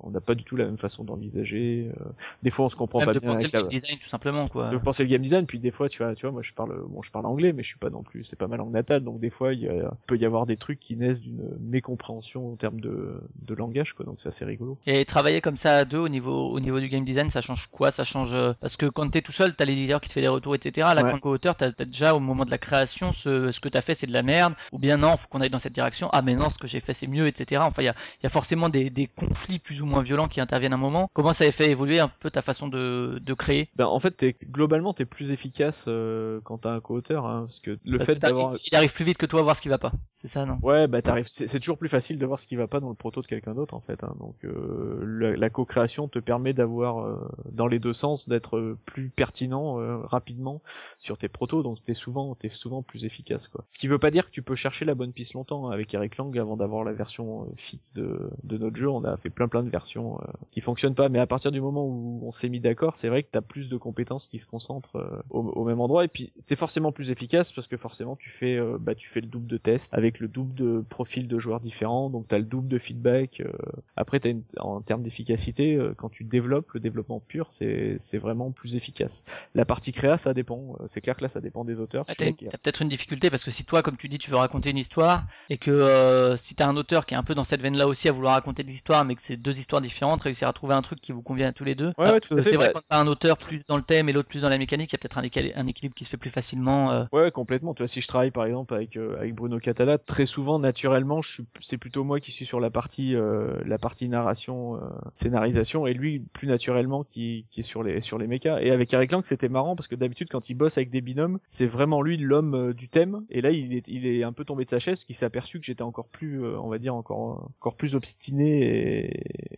on 0.00 0.10
n'a 0.10 0.20
pas 0.20 0.34
du 0.34 0.42
tout 0.42 0.56
la 0.56 0.64
même 0.64 0.78
façon 0.78 1.04
d'envisager. 1.04 1.90
Euh, 2.00 2.04
des 2.42 2.50
fois, 2.50 2.66
on 2.66 2.68
se 2.68 2.76
comprend 2.76 2.98
Même 2.98 3.06
pas 3.06 3.14
de 3.14 3.20
bien 3.20 3.30
penser 3.30 3.44
avec 3.44 3.52
le 3.52 3.60
la 3.60 3.68
game 3.68 3.80
design 3.80 3.98
tout 3.98 4.08
simplement 4.08 4.48
quoi. 4.48 4.70
de 4.70 4.78
penser 4.78 5.02
le 5.02 5.08
game 5.08 5.22
design 5.22 5.46
puis 5.46 5.58
des 5.58 5.70
fois 5.70 5.88
tu 5.88 6.02
vois 6.02 6.14
tu 6.16 6.22
vois 6.26 6.32
moi 6.32 6.42
je 6.42 6.52
parle 6.52 6.82
bon 6.88 7.02
je 7.02 7.10
parle 7.12 7.26
anglais 7.26 7.52
mais 7.52 7.62
je 7.62 7.68
suis 7.68 7.78
pas 7.78 7.90
non 7.90 8.02
plus 8.02 8.24
c'est 8.24 8.36
pas 8.36 8.48
ma 8.48 8.56
langue 8.56 8.72
natale 8.72 9.04
donc 9.04 9.20
des 9.20 9.30
fois 9.30 9.52
il 9.54 9.60
y 9.60 9.68
a- 9.68 9.92
peut 10.06 10.16
y 10.16 10.24
avoir 10.24 10.46
des 10.46 10.56
trucs 10.56 10.80
qui 10.80 10.96
naissent 10.96 11.20
d'une 11.20 11.48
mécompréhension 11.60 12.52
en 12.52 12.56
termes 12.56 12.80
de, 12.80 13.20
de 13.42 13.54
langage 13.54 13.92
quoi 13.92 14.04
donc 14.04 14.16
c'est 14.18 14.28
assez 14.28 14.44
rigolo 14.44 14.78
Et 14.86 15.04
travailler 15.04 15.40
comme 15.40 15.56
ça 15.56 15.78
à 15.78 15.84
deux 15.84 15.98
au 15.98 16.08
niveau 16.08 16.48
au 16.50 16.60
niveau 16.60 16.80
du 16.80 16.88
game 16.88 17.04
design, 17.04 17.30
ça 17.30 17.40
change 17.40 17.68
quoi? 17.70 17.90
Ça 17.90 18.04
change 18.04 18.34
euh, 18.34 18.52
parce 18.60 18.76
que 18.76 18.86
quand 18.86 19.08
t'es 19.10 19.22
tout 19.22 19.32
seul, 19.32 19.54
t'as 19.54 19.64
l'éditeur 19.64 20.00
qui 20.00 20.08
te 20.08 20.12
fait 20.14 20.20
les 20.20 20.28
retours, 20.28 20.54
etc. 20.54 20.88
Là, 20.94 21.02
Ouais. 21.04 21.10
quand 21.12 21.20
co-auteur, 21.20 21.54
t'as 21.56 21.70
t'as 21.72 21.84
déjà 21.84 22.14
au 22.14 22.20
moment 22.20 22.44
de 22.44 22.50
la 22.50 22.58
création, 22.58 23.12
ce, 23.12 23.50
ce 23.50 23.60
que 23.60 23.68
t'as 23.68 23.80
fait, 23.80 23.94
c'est 23.94 24.06
de 24.06 24.12
la 24.12 24.22
merde, 24.22 24.54
ou 24.72 24.78
bien 24.78 24.96
non, 24.96 25.16
faut 25.16 25.28
qu'on 25.28 25.40
aille 25.40 25.50
dans 25.50 25.58
cette 25.58 25.74
direction. 25.74 26.08
Ah 26.12 26.22
mais 26.22 26.34
non, 26.34 26.50
ce 26.50 26.58
que 26.58 26.66
j'ai 26.66 26.80
fait, 26.80 26.94
c'est 26.94 27.06
mieux, 27.06 27.26
etc. 27.26 27.62
Enfin, 27.64 27.82
il 27.82 27.86
y 27.86 27.88
a, 27.88 27.94
y 28.22 28.26
a 28.26 28.30
forcément 28.30 28.68
des, 28.68 28.90
des 28.90 29.06
conflits 29.06 29.58
plus 29.58 29.82
ou 29.82 29.86
moins 29.86 30.02
violents 30.02 30.28
qui 30.28 30.40
interviennent 30.40 30.72
à 30.72 30.76
un 30.76 30.78
moment. 30.78 31.10
Comment 31.12 31.32
ça 31.32 31.44
a 31.44 31.50
fait 31.52 31.70
évoluer 31.70 32.00
un 32.00 32.08
peu 32.08 32.30
ta 32.30 32.42
façon 32.42 32.68
de, 32.68 33.20
de 33.24 33.34
créer? 33.34 33.68
Ben 33.76 33.86
en 33.86 34.00
fait 34.00 34.12
t'es, 34.12 34.36
globalement 34.50 34.92
t'es 34.94 35.04
plus 35.04 35.30
efficace 35.32 35.84
euh, 35.88 36.05
quand 36.44 36.58
t'as 36.58 36.72
un 36.74 36.80
co-auteur 36.80 37.26
hein, 37.26 37.42
parce 37.46 37.58
que 37.58 37.78
le 37.84 37.98
Parce 37.98 38.06
fait 38.06 38.14
d'avoir 38.16 38.54
il 38.66 38.74
arrive 38.74 38.92
plus 38.92 39.04
vite 39.04 39.18
que 39.18 39.26
toi 39.26 39.40
à 39.40 39.42
voir 39.42 39.56
ce 39.56 39.62
qui 39.62 39.68
va 39.68 39.78
pas. 39.78 39.92
C'est 40.14 40.28
ça, 40.28 40.44
non? 40.46 40.58
Ouais, 40.62 40.86
bah 40.86 41.02
t'arrives. 41.02 41.28
C'est 41.28 41.60
toujours 41.60 41.78
plus 41.78 41.88
facile 41.88 42.18
de 42.18 42.26
voir 42.26 42.40
ce 42.40 42.46
qui 42.46 42.56
va 42.56 42.66
pas 42.66 42.80
dans 42.80 42.88
le 42.88 42.94
proto 42.94 43.22
de 43.22 43.26
quelqu'un 43.26 43.54
d'autre 43.54 43.74
en 43.74 43.80
fait. 43.80 44.02
hein. 44.04 44.14
Donc 44.18 44.36
euh, 44.44 45.00
la, 45.06 45.36
la 45.36 45.50
co-création 45.50 46.08
te 46.08 46.18
permet 46.18 46.52
d'avoir 46.52 47.00
euh, 47.00 47.16
dans 47.52 47.66
les 47.66 47.78
deux 47.78 47.92
sens 47.92 48.28
d'être 48.28 48.56
euh, 48.56 48.78
plus 48.86 49.10
pertinent 49.10 49.80
euh, 49.80 49.98
rapidement 49.98 50.62
sur 50.98 51.18
tes 51.18 51.28
protos. 51.28 51.62
Donc 51.62 51.82
t'es 51.82 51.94
souvent 51.94 52.34
t'es 52.34 52.48
souvent 52.48 52.82
plus 52.82 53.04
efficace 53.04 53.48
quoi. 53.48 53.62
Ce 53.66 53.78
qui 53.78 53.88
veut 53.88 53.98
pas 53.98 54.10
dire 54.10 54.26
que 54.26 54.30
tu 54.30 54.42
peux 54.42 54.54
chercher 54.54 54.84
la 54.84 54.94
bonne 54.94 55.12
piste 55.12 55.34
longtemps 55.34 55.68
hein. 55.68 55.72
avec 55.72 55.92
Eric 55.94 56.16
Lang 56.16 56.36
avant 56.38 56.56
d'avoir 56.56 56.84
la 56.84 56.92
version 56.92 57.42
euh, 57.44 57.46
fixe 57.56 57.92
de 57.94 58.30
de 58.42 58.58
notre 58.58 58.76
jeu. 58.76 58.88
On 58.88 59.04
a 59.04 59.16
fait 59.16 59.30
plein 59.30 59.48
plein 59.48 59.62
de 59.62 59.70
versions 59.70 60.18
euh, 60.22 60.26
qui 60.50 60.60
fonctionnent 60.60 60.94
pas. 60.94 61.08
Mais 61.08 61.18
à 61.18 61.26
partir 61.26 61.52
du 61.52 61.60
moment 61.60 61.84
où 61.84 62.20
on 62.24 62.32
s'est 62.32 62.48
mis 62.48 62.60
d'accord, 62.60 62.96
c'est 62.96 63.08
vrai 63.08 63.22
que 63.22 63.28
t'as 63.30 63.40
plus 63.40 63.68
de 63.68 63.76
compétences 63.76 64.26
qui 64.28 64.38
se 64.38 64.46
concentrent 64.46 64.96
euh, 64.96 65.22
au, 65.30 65.40
au 65.40 65.64
même 65.64 65.80
endroit 65.80 65.95
et 66.04 66.08
puis 66.08 66.32
t'es 66.46 66.56
forcément 66.56 66.92
plus 66.92 67.10
efficace 67.10 67.52
parce 67.52 67.66
que 67.66 67.76
forcément 67.76 68.16
tu 68.16 68.30
fais 68.30 68.56
euh, 68.56 68.76
bah 68.80 68.94
tu 68.94 69.08
fais 69.08 69.20
le 69.20 69.26
double 69.26 69.46
de 69.46 69.56
tests 69.56 69.92
avec 69.94 70.20
le 70.20 70.28
double 70.28 70.54
de 70.54 70.84
profils 70.88 71.26
de 71.28 71.38
joueurs 71.38 71.60
différents 71.60 72.10
donc 72.10 72.28
t'as 72.28 72.38
le 72.38 72.44
double 72.44 72.68
de 72.68 72.78
feedback 72.78 73.40
euh. 73.40 73.50
après 73.96 74.20
t'as 74.20 74.30
une, 74.30 74.42
en 74.58 74.80
termes 74.80 75.02
d'efficacité 75.02 75.74
euh, 75.74 75.94
quand 75.96 76.08
tu 76.08 76.24
développes 76.24 76.70
le 76.72 76.80
développement 76.80 77.20
pur 77.20 77.46
c'est 77.50 77.96
c'est 77.98 78.18
vraiment 78.18 78.50
plus 78.50 78.76
efficace 78.76 79.24
la 79.54 79.64
partie 79.64 79.92
créa 79.92 80.18
ça 80.18 80.34
dépend 80.34 80.76
c'est 80.86 81.00
clair 81.00 81.16
que 81.16 81.22
là 81.22 81.28
ça 81.28 81.40
dépend 81.40 81.64
des 81.64 81.78
auteurs 81.78 82.04
Ah, 82.08 82.14
Tu 82.14 82.34
T'as 82.48 82.58
peut-être 82.58 82.82
une 82.82 82.88
difficulté 82.88 83.30
parce 83.30 83.44
que 83.44 83.50
si 83.50 83.64
toi, 83.64 83.82
comme 83.82 83.96
tu 83.96 84.08
dis, 84.08 84.18
tu 84.18 84.30
veux 84.30 84.36
raconter 84.36 84.70
une 84.70 84.78
histoire 84.78 85.24
et 85.50 85.58
que 85.58 86.34
si 86.36 86.54
t'as 86.54 86.66
un 86.66 86.76
auteur 86.76 87.06
qui 87.06 87.14
est 87.14 87.16
un 87.16 87.22
peu 87.22 87.34
dans 87.34 87.44
cette 87.44 87.60
veine-là 87.62 87.86
aussi 87.86 88.08
à 88.08 88.12
vouloir 88.12 88.34
raconter 88.34 88.62
des 88.62 88.72
histoires, 88.74 89.04
mais 89.04 89.14
que 89.14 89.22
c'est 89.22 89.36
deux 89.36 89.58
histoires 89.58 89.80
différentes, 89.80 90.22
réussir 90.22 90.48
à 90.48 90.52
trouver 90.52 90.74
un 90.74 90.82
truc 90.82 91.00
qui 91.00 91.12
vous 91.12 91.22
convient 91.22 91.48
à 91.48 91.52
tous 91.52 91.64
les 91.64 91.74
deux. 91.74 91.92
Ouais, 91.98 92.10
ouais, 92.10 92.20
tout 92.20 92.34
à 92.34 92.36
parce 92.36 92.40
que 92.40 92.42
fait, 92.42 92.50
C'est 92.50 92.56
vrai 92.56 92.66
bah- 92.66 92.72
quand 92.74 92.82
t'as 92.88 92.98
un 93.00 93.06
auteur 93.06 93.36
plus 93.36 93.62
dans 93.68 93.76
le 93.76 93.82
thème 93.82 94.08
et 94.08 94.12
l'autre 94.12 94.28
plus 94.28 94.42
dans 94.42 94.48
la 94.48 94.58
mécanique, 94.58 94.90
il 94.90 94.94
y 94.94 94.96
a 94.96 94.98
peut-être 94.98 95.18
un, 95.18 95.22
équil- 95.22 95.52
un 95.56 95.66
équilibre 95.66 95.85
qui 95.94 96.04
se 96.04 96.10
fait 96.10 96.16
plus 96.16 96.30
facilement. 96.30 96.90
euh. 96.92 97.04
Ouais, 97.12 97.30
complètement. 97.30 97.74
Tu 97.74 97.82
vois, 97.82 97.88
si 97.88 98.00
je 98.00 98.08
travaille 98.08 98.30
par 98.30 98.44
exemple 98.44 98.74
avec 98.74 98.96
euh, 98.96 99.16
avec 99.18 99.34
Bruno 99.34 99.58
Catala, 99.58 99.98
très 99.98 100.26
souvent, 100.26 100.58
naturellement, 100.58 101.22
je 101.22 101.30
suis, 101.30 101.44
c'est 101.60 101.78
plutôt 101.78 102.04
moi 102.04 102.20
qui 102.20 102.30
suis 102.32 102.44
sur 102.46 102.60
la 102.60 102.70
partie 102.70 103.14
euh, 103.14 103.60
la 103.64 103.78
partie 103.78 104.08
narration, 104.08 104.76
euh, 104.76 104.80
scénarisation, 105.14 105.86
et 105.86 105.94
lui 105.94 106.20
plus 106.32 106.48
naturellement 106.48 107.04
qui 107.04 107.46
qui 107.50 107.60
est 107.60 107.62
sur 107.62 107.82
les 107.82 108.00
sur 108.00 108.18
les 108.18 108.26
mechas. 108.26 108.60
Et 108.60 108.70
avec 108.70 108.92
Eric 108.92 109.12
Lang, 109.12 109.24
c'était 109.24 109.48
marrant 109.48 109.76
parce 109.76 109.88
que 109.88 109.94
d'habitude, 109.94 110.28
quand 110.30 110.48
il 110.50 110.54
bosse 110.54 110.76
avec 110.78 110.90
des 110.90 111.00
binômes, 111.00 111.38
c'est 111.48 111.66
vraiment 111.66 112.02
lui 112.02 112.16
l'homme 112.16 112.54
euh, 112.54 112.72
du 112.74 112.88
thème. 112.88 113.24
Et 113.30 113.40
là, 113.40 113.50
il 113.50 113.74
est 113.74 113.86
il 113.88 114.06
est 114.06 114.22
un 114.22 114.32
peu 114.32 114.44
tombé 114.44 114.64
de 114.64 114.70
sa 114.70 114.78
chaise, 114.78 115.04
qui 115.04 115.14
s'est 115.14 115.26
aperçu 115.26 115.58
que 115.60 115.66
j'étais 115.66 115.82
encore 115.82 116.08
plus, 116.08 116.44
on 116.44 116.68
va 116.68 116.78
dire 116.78 116.94
encore 116.94 117.50
encore 117.60 117.76
plus 117.76 117.94
obstiné 117.94 119.06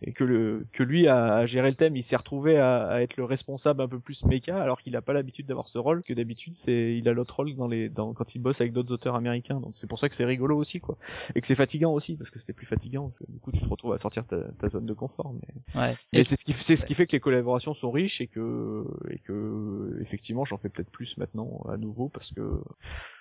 et, 0.01 0.13
que 0.13 0.23
le 0.23 0.65
que 0.73 0.83
lui 0.83 1.07
a, 1.07 1.35
a 1.35 1.45
géré 1.45 1.69
le 1.69 1.75
thème. 1.75 1.95
Il 1.95 2.03
s'est 2.03 2.15
retrouvé 2.15 2.57
à, 2.57 2.87
à 2.87 3.01
être 3.01 3.17
le 3.17 3.23
responsable 3.25 3.81
un 3.81 3.87
peu 3.87 3.99
plus 3.99 4.25
méca, 4.25 4.61
alors 4.61 4.81
qu'il 4.81 4.95
a 4.95 5.01
pas 5.01 5.13
l'habitude 5.13 5.45
d'avoir 5.45 5.67
ce 5.67 5.77
rôle. 5.77 6.03
D'habitude 6.19 6.55
c'est 6.55 6.95
il 6.95 7.07
a 7.09 7.13
l'autre 7.13 7.35
rôle 7.35 7.55
dans 7.55 7.67
les 7.67 7.89
dans 7.89 8.13
quand 8.13 8.35
il 8.35 8.39
bosse 8.39 8.61
avec 8.61 8.73
d'autres 8.73 8.93
auteurs 8.93 9.15
américains. 9.15 9.59
Donc 9.59 9.73
c'est 9.75 9.87
pour 9.87 9.99
ça 9.99 10.09
que 10.09 10.15
c'est 10.15 10.25
rigolo 10.25 10.57
aussi 10.57 10.79
quoi. 10.79 10.97
Et 11.35 11.41
que 11.41 11.47
c'est 11.47 11.55
fatigant 11.55 11.93
aussi 11.93 12.15
parce 12.15 12.29
que 12.29 12.39
c'était 12.39 12.53
plus 12.53 12.65
fatigant. 12.65 13.07
parce 13.07 13.19
que 13.19 13.31
Du 13.31 13.39
coup 13.39 13.51
tu 13.51 13.61
te 13.61 13.67
retrouves 13.67 13.93
à 13.93 13.97
sortir 13.97 14.25
ta, 14.25 14.37
ta 14.59 14.69
zone 14.69 14.85
de 14.85 14.93
confort. 14.93 15.33
Mais, 15.33 15.79
Ouais. 15.79 15.93
Et 16.13 16.23
c'est 16.23 16.35
ce 16.35 16.45
qui 16.45 16.53
c'est 16.53 16.75
ce 16.75 16.85
qui 16.85 16.93
fait 16.93 17.05
que 17.07 17.13
les 17.13 17.19
collaborations 17.19 17.73
sont 17.73 17.91
riches 17.91 18.21
et 18.21 18.27
que 18.27 18.85
et 19.09 19.19
que 19.19 19.97
effectivement 20.01 20.45
j'en 20.45 20.57
fais 20.57 20.69
peut-être 20.69 20.89
plus 20.89 21.17
maintenant 21.17 21.63
à 21.69 21.77
nouveau 21.77 22.09
parce 22.09 22.31
que 22.31 22.61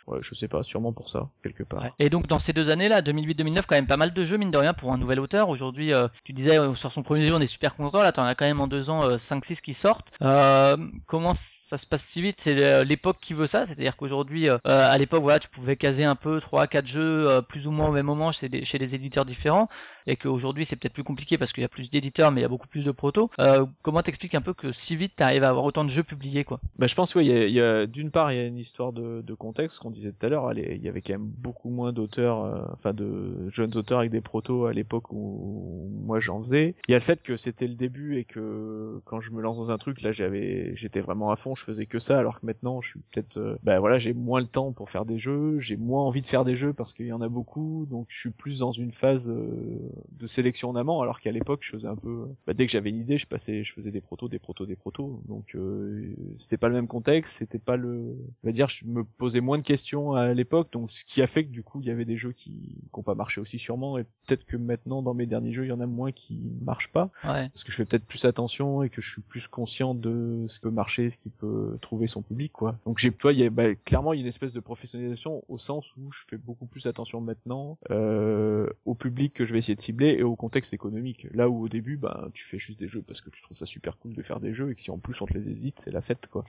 ouais 0.08 0.18
je 0.22 0.34
sais 0.34 0.48
pas 0.48 0.62
sûrement 0.62 0.92
pour 0.92 1.08
ça 1.08 1.28
quelque 1.42 1.62
part. 1.62 1.86
Et 1.98 2.10
donc 2.10 2.26
dans 2.26 2.38
ces 2.38 2.52
deux 2.52 2.70
années-là, 2.70 3.02
2008-2009, 3.02 3.62
quand 3.66 3.76
même 3.76 3.86
pas 3.86 3.96
mal 3.96 4.12
de 4.12 4.24
jeux 4.24 4.36
mine 4.36 4.50
de 4.50 4.58
rien 4.58 4.74
pour 4.74 4.92
un 4.92 4.98
nouvel 4.98 5.20
auteur. 5.20 5.48
Aujourd'hui, 5.48 5.92
euh, 5.92 6.08
tu 6.24 6.32
disais 6.32 6.58
euh, 6.58 6.74
sur 6.74 6.92
son 6.92 7.02
premier 7.02 7.26
jeu, 7.26 7.34
on 7.34 7.40
est 7.40 7.46
super 7.46 7.76
content. 7.76 8.02
Là, 8.02 8.12
t'en 8.12 8.24
as 8.24 8.34
quand 8.34 8.44
même 8.44 8.60
en 8.60 8.66
deux 8.66 8.90
ans 8.90 9.04
euh, 9.04 9.16
5-6 9.16 9.60
qui 9.60 9.74
sortent. 9.74 10.12
Euh, 10.22 10.76
comment 11.06 11.32
ça 11.34 11.76
se 11.78 11.86
passe 11.86 12.02
si 12.02 12.22
vite? 12.22 12.40
C'est 12.40 12.60
euh, 12.62 12.84
l'époque 12.84 13.18
qui 13.20 13.34
veut 13.34 13.46
ça, 13.46 13.66
c'est-à-dire 13.66 13.96
qu'aujourd'hui, 13.96 14.48
euh, 14.48 14.58
à 14.64 14.96
l'époque, 14.98 15.22
voilà, 15.22 15.38
tu 15.38 15.48
pouvais 15.48 15.76
caser 15.76 16.04
un 16.04 16.16
peu 16.16 16.38
3-4 16.38 16.86
jeux 16.86 17.42
plus 17.48 17.66
ou 17.66 17.70
moins 17.70 17.88
au 17.88 17.92
même 17.92 18.06
moment 18.06 18.32
chez 18.32 18.48
des, 18.48 18.64
chez 18.64 18.78
des 18.78 18.94
éditeurs 18.94 19.24
différents, 19.24 19.68
et 20.08 20.16
qu'aujourd'hui 20.16 20.64
c'est 20.64 20.76
peut-être 20.76 20.94
plus 20.94 21.04
compliqué 21.04 21.38
parce 21.38 21.52
qu'il 21.52 21.62
y 21.62 21.64
a 21.64 21.68
plus 21.68 21.90
d'éditeurs, 21.90 22.32
mais 22.32 22.40
il 22.40 22.42
y 22.42 22.46
a 22.46 22.48
beaucoup 22.48 22.66
plus 22.68 22.84
de 22.84 22.90
protos. 22.90 23.30
Euh, 23.38 23.64
comment 23.82 24.02
t'expliques 24.02 24.34
un 24.34 24.40
peu 24.40 24.54
que 24.54 24.72
si 24.72 24.96
vite 24.96 25.14
t'arrives 25.16 25.44
à 25.44 25.50
avoir 25.50 25.64
autant 25.64 25.84
de 25.84 25.90
jeux 25.90 26.02
publiés, 26.02 26.44
quoi? 26.44 26.60
Bah, 26.78 26.86
je 26.86 26.94
pense, 26.94 27.14
oui, 27.14 27.26
il 27.26 27.50
y 27.52 27.60
a, 27.60 27.80
a- 27.80 27.86
d'une 27.86 28.10
part, 28.10 28.32
il 28.32 28.36
y 28.36 28.40
a 28.40 28.44
une 28.46 28.58
histoire 28.58 28.92
de, 28.92 29.22
de 29.22 29.34
contexte, 29.34 29.78
qu'on 29.78 29.90
disait 29.90 30.12
tout 30.12 30.26
à 30.26 30.28
l'heure, 30.28 30.52
il 30.52 30.82
y 30.82 30.88
avait 30.88 31.02
quand 31.02 31.12
même 31.12 31.26
beaucoup 31.26 31.70
moins 31.70 31.92
d'auteurs, 31.92 32.44
euh, 32.44 32.62
enfin 32.72 32.92
de 32.94 33.48
jeunes 33.50 33.76
auteurs 33.76 34.00
avec 34.00 34.10
des 34.10 34.20
protos 34.20 34.66
à 34.66 34.72
l'époque 34.72 35.12
où 35.12 35.88
moi 36.04 36.20
j'en 36.20 36.40
faisais. 36.40 36.74
Il 36.88 36.92
y 36.92 36.94
a 36.94 36.98
le 36.98 37.02
fait 37.02 37.22
que 37.22 37.36
c'était 37.36 37.66
le 37.66 37.74
début 37.74 38.16
et 38.18 38.24
que 38.24 39.00
quand 39.04 39.20
je 39.20 39.30
me 39.32 39.40
lance 39.42 39.58
dans 39.58 39.70
un 39.70 39.78
truc, 39.78 40.02
là 40.02 40.12
j'avais, 40.12 40.72
j'étais 40.76 41.00
vraiment 41.00 41.30
à 41.30 41.36
fond, 41.36 41.54
je 41.54 41.64
faisais 41.64 41.86
que 41.86 41.98
ça, 41.98 42.18
alors 42.18 42.40
que 42.40 42.46
maintenant 42.46 42.80
je 42.80 42.90
suis 42.90 43.00
peut-être, 43.10 43.36
euh, 43.38 43.56
bah 43.62 43.78
voilà, 43.80 43.98
j'ai 43.98 44.14
moins 44.14 44.40
le 44.40 44.46
temps 44.46 44.72
pour 44.72 44.90
faire 44.90 45.04
des 45.04 45.18
jeux, 45.18 45.58
j'ai 45.58 45.76
moins 45.76 46.02
envie 46.04 46.22
de 46.22 46.26
faire 46.26 46.44
des 46.44 46.54
jeux 46.54 46.72
parce 46.72 46.92
qu'il 46.94 47.06
y 47.06 47.12
en 47.12 47.20
a 47.20 47.28
beaucoup, 47.28 47.86
donc 47.90 48.06
je 48.08 48.18
suis 48.18 48.30
plus 48.30 48.60
dans 48.60 48.72
une 48.72 48.92
phase 48.92 49.28
euh, 49.28 49.90
de 50.10 50.26
sélection 50.26 50.70
en 50.70 50.76
amont, 50.76 51.00
alors 51.00 51.20
qu'à 51.20 51.32
l'époque 51.32 51.60
je 51.62 51.70
faisais 51.70 51.88
un 51.88 51.96
peu, 51.96 52.26
bah, 52.46 52.54
dès 52.54 52.66
que 52.66 52.72
j'avais 52.72 52.90
une 52.90 53.00
idée, 53.00 53.18
je 53.18 53.26
passais, 53.26 53.64
je 53.64 53.72
faisais 53.72 53.90
des 53.90 54.00
protos, 54.00 54.28
des 54.28 54.38
protos, 54.38 54.66
des 54.66 54.76
protos, 54.76 55.22
donc 55.26 55.54
euh, 55.54 56.14
c'était 56.38 56.56
pas 56.56 56.68
le 56.68 56.74
même 56.74 56.86
contexte, 56.88 57.36
c'était 57.38 57.58
pas 57.58 57.76
le, 57.76 58.16
on 58.42 58.46
va 58.46 58.52
dire, 58.52 58.68
je 58.68 58.84
me 58.86 59.04
posais 59.04 59.40
moins 59.40 59.58
de 59.58 59.62
questions 59.62 60.12
à 60.14 60.32
l'époque, 60.34 60.72
donc 60.72 60.90
ce 60.90 61.04
qui 61.04 61.22
a 61.22 61.26
fait 61.26 61.44
que 61.44 61.50
du 61.50 61.62
coup 61.62 61.80
il 61.80 61.86
y 61.86 61.90
avait 61.90 62.04
des 62.04 62.16
jeux 62.16 62.32
qui 62.32 62.50
qui 62.92 62.98
ont 62.98 63.02
pas 63.02 63.14
marché 63.14 63.40
aussi 63.40 63.58
sûrement, 63.58 63.98
et 63.98 64.04
peut-être 64.26 64.44
que 64.44 64.56
maintenant 64.56 65.02
dans 65.02 65.14
mes 65.14 65.26
derniers 65.26 65.52
jeux 65.52 65.64
il 65.64 65.68
y 65.68 65.72
en 65.72 65.80
a 65.80 65.86
moins 65.86 66.12
qui 66.12 66.50
marchent 66.62 66.92
pas, 66.92 67.10
Ouais. 67.24 67.48
parce 67.50 67.64
que 67.64 67.72
je 67.72 67.76
fais 67.76 67.84
peut-être 67.84 68.06
plus 68.06 68.24
attention 68.24 68.82
et 68.82 68.90
que 68.90 69.00
je 69.00 69.10
suis 69.10 69.22
plus 69.22 69.48
conscient 69.48 69.94
de 69.94 70.44
ce 70.48 70.56
qui 70.58 70.62
peut 70.62 70.70
marcher, 70.70 71.10
ce 71.10 71.18
qui 71.18 71.30
peut 71.30 71.78
trouver 71.80 72.06
son 72.06 72.22
public, 72.22 72.52
quoi. 72.52 72.78
Donc 72.86 72.98
j'ai, 72.98 73.10
tu 73.10 73.22
vois, 73.22 73.32
il 73.32 73.38
y 73.40 73.44
a, 73.44 73.50
bah, 73.50 73.74
clairement 73.74 74.12
il 74.12 74.16
y 74.16 74.20
a 74.20 74.22
une 74.22 74.28
espèce 74.28 74.52
de 74.52 74.60
professionnalisation 74.60 75.42
au 75.48 75.58
sens 75.58 75.94
où 75.96 76.10
je 76.10 76.24
fais 76.26 76.36
beaucoup 76.36 76.66
plus 76.66 76.86
attention 76.86 77.20
maintenant 77.20 77.78
euh, 77.90 78.68
au 78.84 78.94
public 78.94 79.32
que 79.34 79.44
je 79.44 79.52
vais 79.52 79.58
essayer 79.58 79.74
de 79.76 79.80
et 80.00 80.22
au 80.22 80.36
contexte 80.36 80.72
économique. 80.72 81.26
Là 81.32 81.48
où 81.48 81.64
au 81.64 81.68
début, 81.68 81.96
bah, 81.96 82.28
tu 82.34 82.44
fais 82.44 82.58
juste 82.58 82.78
des 82.78 82.88
jeux 82.88 83.02
parce 83.06 83.20
que 83.20 83.30
tu 83.30 83.42
trouves 83.42 83.56
ça 83.56 83.66
super 83.66 83.98
cool 83.98 84.14
de 84.14 84.22
faire 84.22 84.40
des 84.40 84.54
jeux 84.54 84.70
et 84.70 84.74
que 84.74 84.82
si 84.82 84.90
en 84.90 84.98
plus 84.98 85.20
on 85.20 85.26
te 85.26 85.34
les 85.34 85.48
édite, 85.48 85.80
c'est 85.84 85.92
la 85.92 86.02
fête, 86.02 86.28
quoi. 86.30 86.44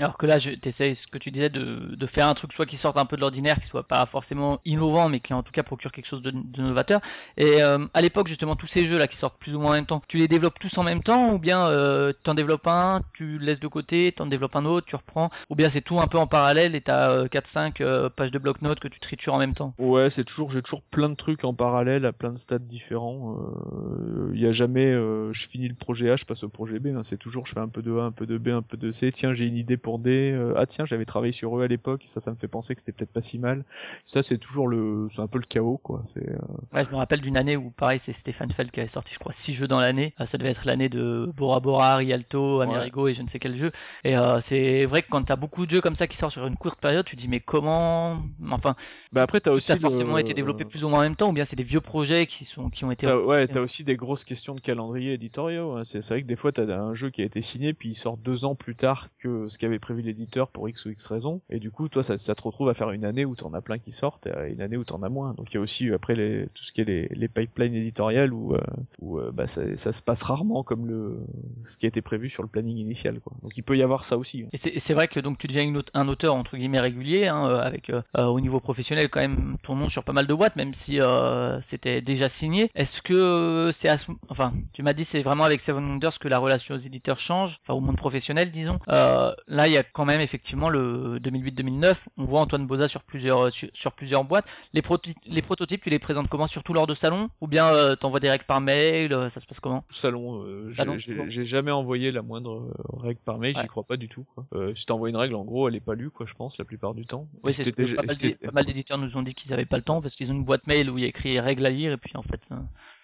Alors 0.00 0.16
que 0.16 0.26
là, 0.26 0.38
je 0.38 0.50
t'essayes 0.50 0.94
ce 0.94 1.06
que 1.06 1.18
tu 1.18 1.30
disais 1.30 1.50
de, 1.50 1.94
de 1.94 2.06
faire 2.06 2.28
un 2.28 2.34
truc 2.34 2.52
soit 2.52 2.66
qui 2.66 2.76
sorte 2.76 2.96
un 2.96 3.06
peu 3.06 3.16
de 3.16 3.20
l'ordinaire, 3.20 3.58
qui 3.60 3.66
soit 3.66 3.86
pas 3.86 4.04
forcément 4.06 4.60
innovant, 4.64 5.08
mais 5.08 5.20
qui 5.20 5.34
en 5.34 5.42
tout 5.42 5.52
cas 5.52 5.62
procure 5.62 5.92
quelque 5.92 6.06
chose 6.06 6.22
de, 6.22 6.32
de 6.32 6.62
novateur. 6.62 7.00
Et 7.36 7.62
euh, 7.62 7.86
à 7.94 8.02
l'époque, 8.02 8.26
justement, 8.26 8.56
tous 8.56 8.66
ces 8.66 8.84
jeux 8.86 8.98
là 8.98 9.06
qui 9.06 9.16
sortent 9.16 9.38
plus 9.38 9.54
ou 9.54 9.60
moins 9.60 9.70
en 9.70 9.74
même 9.74 9.86
temps, 9.86 10.02
tu 10.08 10.18
les 10.18 10.28
développes 10.28 10.58
tous 10.58 10.76
en 10.78 10.82
même 10.82 11.02
temps, 11.02 11.32
ou 11.32 11.38
bien 11.38 11.66
euh, 11.68 12.12
t'en 12.22 12.34
développes 12.34 12.66
un, 12.66 13.02
tu 13.12 13.38
le 13.38 13.46
laisses 13.46 13.60
de 13.60 13.68
côté, 13.68 14.12
t'en 14.12 14.26
développes 14.26 14.56
un 14.56 14.64
autre, 14.64 14.86
tu 14.86 14.96
reprends, 14.96 15.30
ou 15.50 15.54
bien 15.54 15.68
c'est 15.68 15.80
tout 15.80 16.00
un 16.00 16.06
peu 16.06 16.18
en 16.18 16.26
parallèle 16.26 16.74
et 16.74 16.80
t'as 16.80 17.10
euh, 17.10 17.28
4-5 17.28 17.80
euh, 17.80 18.08
pages 18.08 18.30
de 18.30 18.38
bloc-notes 18.38 18.80
que 18.80 18.88
tu 18.88 18.98
tritures 19.00 19.34
en 19.34 19.38
même 19.38 19.54
temps? 19.54 19.74
Ouais, 19.78 20.10
c'est 20.10 20.24
toujours, 20.24 20.50
j'ai 20.50 20.62
toujours 20.62 20.82
plein 20.82 21.08
de 21.08 21.14
trucs 21.14 21.44
en 21.44 21.54
parallèle 21.54 22.04
à 22.04 22.12
plein 22.12 22.32
de 22.32 22.38
stades 22.44 22.66
différents. 22.66 23.36
Euh, 23.72 24.30
Il 24.34 24.40
y 24.40 24.46
a 24.46 24.52
jamais, 24.52 24.86
euh, 24.92 25.32
je 25.32 25.46
finis 25.48 25.68
le 25.68 25.74
projet 25.74 26.10
A, 26.10 26.16
je 26.16 26.24
passe 26.24 26.44
au 26.44 26.48
projet 26.48 26.78
B. 26.78 26.88
hein. 26.88 27.02
C'est 27.04 27.18
toujours, 27.18 27.46
je 27.46 27.52
fais 27.52 27.60
un 27.60 27.68
peu 27.68 27.82
de 27.82 27.92
A, 27.96 28.04
un 28.04 28.12
peu 28.12 28.26
de 28.26 28.38
B, 28.38 28.48
un 28.48 28.62
peu 28.62 28.76
de 28.76 28.92
C. 28.92 29.10
Tiens, 29.12 29.32
j'ai 29.34 29.46
une 29.46 29.56
idée 29.56 29.76
pour 29.76 29.98
D. 29.98 30.30
Euh, 30.32 30.54
ah 30.56 30.66
tiens, 30.66 30.84
j'avais 30.84 31.04
travaillé 31.04 31.32
sur 31.32 31.58
eux 31.58 31.62
à 31.64 31.68
l'époque. 31.68 32.02
Ça, 32.06 32.20
ça 32.20 32.30
me 32.30 32.36
fait 32.36 32.48
penser 32.48 32.74
que 32.74 32.80
c'était 32.80 32.92
peut-être 32.92 33.12
pas 33.12 33.22
si 33.22 33.38
mal. 33.38 33.64
Ça, 34.04 34.22
c'est 34.22 34.38
toujours 34.38 34.68
le, 34.68 35.08
c'est 35.10 35.22
un 35.22 35.26
peu 35.28 35.38
le 35.38 35.44
chaos, 35.46 35.78
quoi. 35.82 36.04
Euh, 36.18 36.36
Ouais, 36.72 36.84
je 36.84 36.90
me 36.90 36.96
rappelle 36.96 37.20
d'une 37.20 37.36
année 37.36 37.56
où, 37.56 37.70
pareil, 37.70 38.00
c'est 38.00 38.12
Stéphane 38.12 38.50
Feld 38.50 38.70
qui 38.72 38.80
avait 38.80 38.88
sorti, 38.88 39.14
je 39.14 39.18
crois, 39.20 39.32
6 39.32 39.54
jeux 39.54 39.68
dans 39.68 39.78
l'année. 39.78 40.12
Euh, 40.20 40.26
ça 40.26 40.38
devait 40.38 40.50
être 40.50 40.66
l'année 40.66 40.88
de 40.88 41.30
Bora 41.36 41.60
Bora, 41.60 41.96
Rialto, 41.96 42.60
Amerigo 42.60 43.06
et 43.06 43.14
je 43.14 43.22
ne 43.22 43.28
sais 43.28 43.38
quel 43.38 43.54
jeu. 43.54 43.70
Et 44.02 44.16
euh, 44.16 44.40
c'est 44.40 44.84
vrai 44.86 45.02
que 45.02 45.08
quand 45.08 45.22
t'as 45.22 45.36
beaucoup 45.36 45.66
de 45.66 45.70
jeux 45.70 45.80
comme 45.80 45.94
ça 45.94 46.08
qui 46.08 46.16
sortent 46.16 46.32
sur 46.32 46.46
une 46.46 46.56
courte 46.56 46.80
période, 46.80 47.04
tu 47.06 47.14
te 47.14 47.20
dis 47.20 47.28
mais 47.28 47.38
comment? 47.40 48.18
Enfin, 48.50 48.74
Bah 49.12 49.22
après, 49.22 49.40
t'as 49.40 49.52
aussi 49.52 49.66
ça 49.66 49.74
a 49.74 49.76
forcément 49.76 50.16
le- 50.16 50.18
été 50.18 50.34
développé 50.34 50.64
plus 50.64 50.84
ou 50.84 50.88
moins 50.88 50.98
en 51.00 51.02
même 51.02 51.16
temps, 51.16 51.28
ou 51.30 51.32
bien 51.32 51.44
c'est 51.44 51.54
des 51.56 51.62
vieux 51.62 51.80
projets 51.80 52.26
qui 52.26 52.33
sont 52.42 52.70
qui 52.70 52.84
ont 52.84 52.90
été. 52.90 53.06
Ouais, 53.06 53.46
t'as 53.46 53.60
aussi 53.60 53.84
des 53.84 53.94
grosses 53.94 54.24
questions 54.24 54.56
de 54.56 54.60
calendrier 54.60 55.12
éditoriaux. 55.12 55.76
hein. 55.76 55.82
C'est 55.84 56.04
vrai 56.04 56.22
que 56.22 56.26
des 56.26 56.34
fois, 56.34 56.50
t'as 56.50 56.64
un 56.76 56.94
jeu 56.94 57.10
qui 57.10 57.22
a 57.22 57.24
été 57.24 57.40
signé, 57.40 57.72
puis 57.72 57.90
il 57.90 57.94
sort 57.94 58.16
deux 58.16 58.44
ans 58.44 58.56
plus 58.56 58.74
tard 58.74 59.10
que 59.20 59.48
ce 59.48 59.58
qu'avait 59.58 59.78
prévu 59.78 60.02
l'éditeur 60.02 60.48
pour 60.48 60.68
X 60.68 60.86
ou 60.86 60.90
X 60.90 61.06
raison. 61.06 61.40
Et 61.50 61.60
du 61.60 61.70
coup, 61.70 61.88
toi, 61.88 62.02
ça, 62.02 62.18
ça 62.18 62.34
te 62.34 62.42
retrouve 62.42 62.68
à 62.68 62.74
faire 62.74 62.90
une 62.90 63.04
année 63.04 63.24
où 63.24 63.36
t'en 63.36 63.52
as 63.54 63.60
plein 63.60 63.78
qui 63.78 63.92
sortent, 63.92 64.26
et 64.26 64.50
une 64.52 64.60
année 64.60 64.76
où 64.76 64.82
t'en 64.84 65.02
as 65.04 65.08
moins. 65.08 65.34
Donc 65.34 65.52
il 65.52 65.54
y 65.54 65.58
a 65.58 65.60
aussi 65.60 65.92
après 65.92 66.16
les, 66.16 66.48
tout 66.54 66.64
ce 66.64 66.72
qui 66.72 66.80
est 66.80 66.84
les, 66.84 67.08
les 67.12 67.28
pipelines 67.28 67.74
éditoriales 67.74 68.32
où, 68.32 68.54
euh, 68.54 68.60
où 69.00 69.18
euh, 69.20 69.30
bah, 69.32 69.46
ça, 69.46 69.62
ça 69.76 69.92
se 69.92 70.02
passe 70.02 70.22
rarement 70.22 70.62
comme 70.64 70.86
le 70.86 71.18
ce 71.66 71.76
qui 71.76 71.86
a 71.86 71.88
été 71.88 72.02
prévu 72.02 72.28
sur 72.30 72.42
le 72.42 72.48
planning 72.48 72.76
initial. 72.78 73.20
Quoi. 73.20 73.34
Donc 73.42 73.56
il 73.56 73.62
peut 73.62 73.76
y 73.76 73.82
avoir 73.82 74.04
ça 74.04 74.16
aussi. 74.16 74.42
hein. 74.42 74.48
Et 74.52 74.56
c'est 74.80 74.94
vrai 74.94 75.06
que 75.08 75.20
donc 75.20 75.38
tu 75.38 75.46
deviens 75.46 75.62
une 75.62 75.82
un 75.92 76.08
auteur 76.08 76.34
entre 76.34 76.56
guillemets 76.56 76.80
régulier, 76.80 77.26
hein, 77.26 77.46
euh, 77.46 77.58
avec 77.60 77.90
euh, 77.90 78.00
au 78.16 78.40
niveau 78.40 78.60
professionnel 78.60 79.08
quand 79.10 79.20
même 79.20 79.56
ton 79.62 79.74
nom 79.76 79.88
sur 79.88 80.04
pas 80.04 80.12
mal 80.12 80.26
de 80.26 80.32
boîtes, 80.34 80.56
même 80.56 80.72
si 80.72 81.00
euh, 81.00 81.60
c'était 81.60 82.00
déjà 82.00 82.23
signé. 82.28 82.70
Est-ce 82.74 83.02
que 83.02 83.14
euh, 83.14 83.72
c'est 83.72 83.88
à 83.88 83.98
ce... 83.98 84.10
enfin 84.28 84.52
tu 84.72 84.82
m'as 84.82 84.92
dit 84.92 85.04
c'est 85.04 85.22
vraiment 85.22 85.44
avec 85.44 85.60
Seven 85.60 85.84
Wonders 85.84 86.18
que 86.18 86.28
la 86.28 86.38
relation 86.38 86.74
aux 86.74 86.78
éditeurs 86.78 87.18
change, 87.18 87.60
enfin 87.62 87.74
au 87.74 87.80
monde 87.80 87.96
professionnel 87.96 88.50
disons. 88.50 88.78
Euh, 88.88 89.32
là 89.46 89.66
il 89.68 89.72
y 89.72 89.78
a 89.78 89.82
quand 89.82 90.04
même 90.04 90.20
effectivement 90.20 90.68
le 90.68 91.18
2008-2009, 91.20 91.94
on 92.16 92.24
voit 92.24 92.40
Antoine 92.40 92.66
Boza 92.66 92.88
sur 92.88 93.02
plusieurs 93.02 93.50
sur, 93.52 93.68
sur 93.72 93.92
plusieurs 93.92 94.24
boîtes. 94.24 94.46
Les, 94.72 94.82
prototypes 94.82 95.82
tu 95.82 95.90
les 95.90 95.98
présentes 95.98 96.28
comment? 96.28 96.46
Surtout 96.46 96.72
lors 96.72 96.86
de 96.86 96.94
salons 96.94 97.28
ou 97.40 97.46
bien 97.46 97.66
euh, 97.66 97.96
t'envoies 97.96 98.20
direct 98.20 98.46
par 98.46 98.60
mail, 98.60 99.12
euh, 99.12 99.28
ça 99.28 99.40
se 99.40 99.46
passe 99.46 99.60
comment? 99.60 99.84
Salon, 99.90 100.42
euh, 100.42 100.70
j'ai- 100.70 100.74
Salon, 100.74 100.96
jamais 101.28 101.70
envoyé 101.70 102.12
la 102.12 102.22
moindre 102.22 102.54
euh, 102.54 102.72
règle 103.00 103.20
par 103.24 103.38
mail, 103.38 103.54
Ouais. 103.54 103.62
j'y 103.62 103.68
crois 103.68 103.84
pas 103.84 103.96
du 103.96 104.08
tout. 104.08 104.24
Quoi. 104.34 104.46
Euh, 104.54 104.74
si 104.74 104.86
t'envoies 104.86 105.10
une 105.10 105.16
règle, 105.16 105.34
en 105.34 105.44
gros, 105.44 105.68
elle 105.68 105.74
est 105.74 105.80
pas 105.80 105.94
lue, 105.94 106.10
quoi, 106.10 106.26
je 106.26 106.34
pense, 106.34 106.58
la 106.58 106.64
plupart 106.64 106.94
du 106.94 107.06
temps. 107.06 107.28
Oui, 107.42 107.52
c'est 107.52 107.64
ce 107.64 107.70
que 107.70 107.94
pas 107.94 108.52
mal 108.52 108.64
d'éditeurs 108.64 108.98
nous 108.98 109.16
ont 109.16 109.22
dit 109.22 109.34
qu'ils 109.34 109.52
avaient 109.52 109.64
pas 109.66 109.76
le 109.76 109.82
temps 109.82 110.00
parce 110.00 110.16
qu'ils 110.16 110.32
ont 110.32 110.34
une 110.34 110.44
boîte 110.44 110.66
mail 110.66 110.90
où 110.90 110.98
il 110.98 111.02
y 111.02 111.04
a 111.04 111.08
écrit 111.08 111.38
règles 111.38 111.66
à 111.66 111.70
lire 111.70 111.92
et 111.92 111.96
puis 111.96 112.13
en 112.16 112.22
fait. 112.22 112.48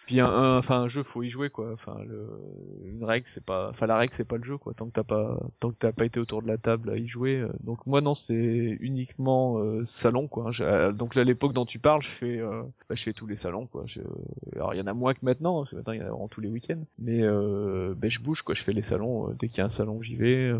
Puis 0.07 0.19
un, 0.21 0.27
un- 0.27 0.59
enfin 0.59 0.81
un 0.83 0.89
jeu 0.89 1.03
faut 1.03 1.23
y 1.23 1.29
jouer 1.29 1.51
quoi. 1.51 1.71
Enfin 1.73 1.97
le, 2.07 2.29
une 2.87 3.05
règle 3.05 3.27
c'est 3.29 3.45
pas, 3.45 3.69
enfin 3.71 3.87
la 3.87 3.97
règle 3.97 4.13
c'est 4.15 4.25
pas 4.27 4.37
le 4.39 4.45
jeu 4.45 4.59
quoi. 4.59 4.75
Tant 4.75 4.87
que 4.87 4.93
t'as 4.93 5.05
pas, 5.05 5.39
tant 5.61 5.71
que 5.71 5.77
t'as 5.79 5.93
pas 5.93 6.05
été 6.05 6.19
autour 6.19 6.43
de 6.43 6.49
la 6.49 6.59
table 6.59 6.91
à 6.91 6.97
y 6.97 7.07
jouer. 7.07 7.37
euh. 7.37 7.49
Donc 7.63 7.87
moi 7.87 8.01
non 8.01 8.15
c'est 8.15 8.35
uniquement 8.81 9.59
euh, 9.59 9.85
salon 9.85 10.27
quoi. 10.27 10.51
Euh, 10.61 10.93
Donc 10.93 11.15
là 11.15 11.23
l'époque 11.25 11.53
dont 11.53 11.65
tu 11.65 11.79
parles 11.79 12.03
je 12.03 12.09
fais, 12.09 12.39
euh, 12.39 12.63
bah, 12.89 12.95
je 12.97 13.03
fais 13.05 13.13
tous 13.13 13.27
les 13.27 13.37
salons 13.37 13.67
quoi. 13.67 13.85
Je- 13.87 14.01
alors 14.57 14.75
il 14.75 14.79
y 14.79 14.81
en 14.83 14.87
a 14.89 14.95
moins 14.95 15.15
que 15.15 15.21
maintenant, 15.23 15.59
parce 15.59 15.71
que 15.71 15.77
maintenant 15.77 15.93
il 15.93 15.99
y 16.01 16.03
en 16.03 16.07
a 16.07 16.11
vraiment 16.11 16.29
tous 16.29 16.41
les 16.41 16.49
week-ends. 16.49 16.83
Mais 16.99 17.23
euh, 17.23 17.95
ben, 17.97 18.11
je 18.11 18.21
bouge 18.21 18.43
quoi. 18.43 18.55
Je 18.55 18.63
fais 18.63 18.73
les 18.73 18.83
salons 18.83 19.29
euh, 19.29 19.35
dès 19.39 19.49
qu'il 19.49 19.59
y 19.59 19.61
a 19.61 19.67
un 19.67 19.69
salon 19.69 20.03
j'y 20.03 20.17
vais. 20.17 20.53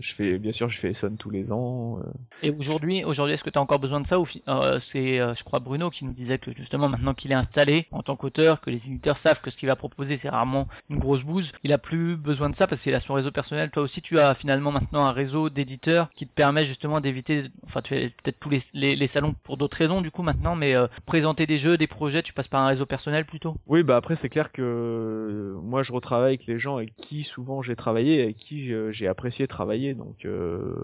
je 0.00 0.14
fais 0.14 0.38
bien 0.38 0.52
sûr 0.52 0.68
je 0.68 0.78
fais 0.78 0.90
Essonne 0.90 1.16
tous 1.16 1.30
les 1.30 1.52
ans. 1.52 2.00
Et 2.42 2.50
aujourd'hui, 2.50 3.04
aujourd'hui, 3.04 3.34
est-ce 3.34 3.44
que 3.44 3.50
tu 3.50 3.58
as 3.58 3.62
encore 3.62 3.78
besoin 3.78 4.00
de 4.00 4.06
ça 4.06 4.18
ou 4.18 4.24
c'est, 4.26 5.18
je 5.18 5.44
crois, 5.44 5.58
Bruno 5.60 5.90
qui 5.90 6.04
nous 6.04 6.12
disait 6.12 6.38
que 6.38 6.50
justement 6.52 6.88
maintenant 6.88 7.14
qu'il 7.14 7.30
est 7.32 7.34
installé 7.34 7.86
en 7.90 8.02
tant 8.02 8.16
qu'auteur, 8.16 8.47
que 8.56 8.70
les 8.70 8.88
éditeurs 8.88 9.18
savent 9.18 9.40
que 9.40 9.50
ce 9.50 9.56
qu'il 9.56 9.68
va 9.68 9.76
proposer 9.76 10.16
c'est 10.16 10.28
rarement 10.28 10.68
une 10.90 10.98
grosse 10.98 11.22
bouse, 11.22 11.52
il 11.62 11.72
a 11.72 11.78
plus 11.78 12.16
besoin 12.16 12.50
de 12.50 12.54
ça 12.54 12.66
parce 12.66 12.82
qu'il 12.82 12.94
a 12.94 13.00
son 13.00 13.14
réseau 13.14 13.30
personnel. 13.30 13.70
Toi 13.70 13.82
aussi, 13.82 14.02
tu 14.02 14.18
as 14.18 14.34
finalement 14.34 14.72
maintenant 14.72 15.04
un 15.04 15.12
réseau 15.12 15.50
d'éditeurs 15.50 16.08
qui 16.10 16.26
te 16.26 16.32
permet 16.32 16.64
justement 16.64 17.00
d'éviter, 17.00 17.44
enfin, 17.64 17.82
tu 17.82 17.94
fais 17.94 18.08
peut-être 18.22 18.38
tous 18.40 18.50
les, 18.50 19.06
salons 19.06 19.34
pour 19.42 19.56
d'autres 19.56 19.76
raisons 19.76 20.02
du 20.02 20.10
coup 20.10 20.22
maintenant, 20.22 20.54
mais 20.54 20.74
euh, 20.74 20.86
présenter 21.06 21.46
des 21.46 21.58
jeux, 21.58 21.76
des 21.76 21.86
projets, 21.86 22.22
tu 22.22 22.32
passes 22.32 22.48
par 22.48 22.62
un 22.62 22.68
réseau 22.68 22.86
personnel 22.86 23.24
plutôt? 23.24 23.56
Oui, 23.66 23.82
bah 23.82 23.96
après 23.96 24.16
c'est 24.16 24.28
clair 24.28 24.52
que 24.52 24.62
euh, 24.62 25.60
moi 25.62 25.82
je 25.82 25.92
retravaille 25.92 26.28
avec 26.28 26.46
les 26.46 26.58
gens 26.58 26.76
avec 26.76 26.94
qui 26.96 27.22
souvent 27.22 27.62
j'ai 27.62 27.76
travaillé, 27.76 28.22
avec 28.22 28.36
qui 28.36 28.70
j'ai 28.90 29.08
apprécié 29.08 29.46
travailler. 29.46 29.94
Donc 29.94 30.24
euh, 30.24 30.74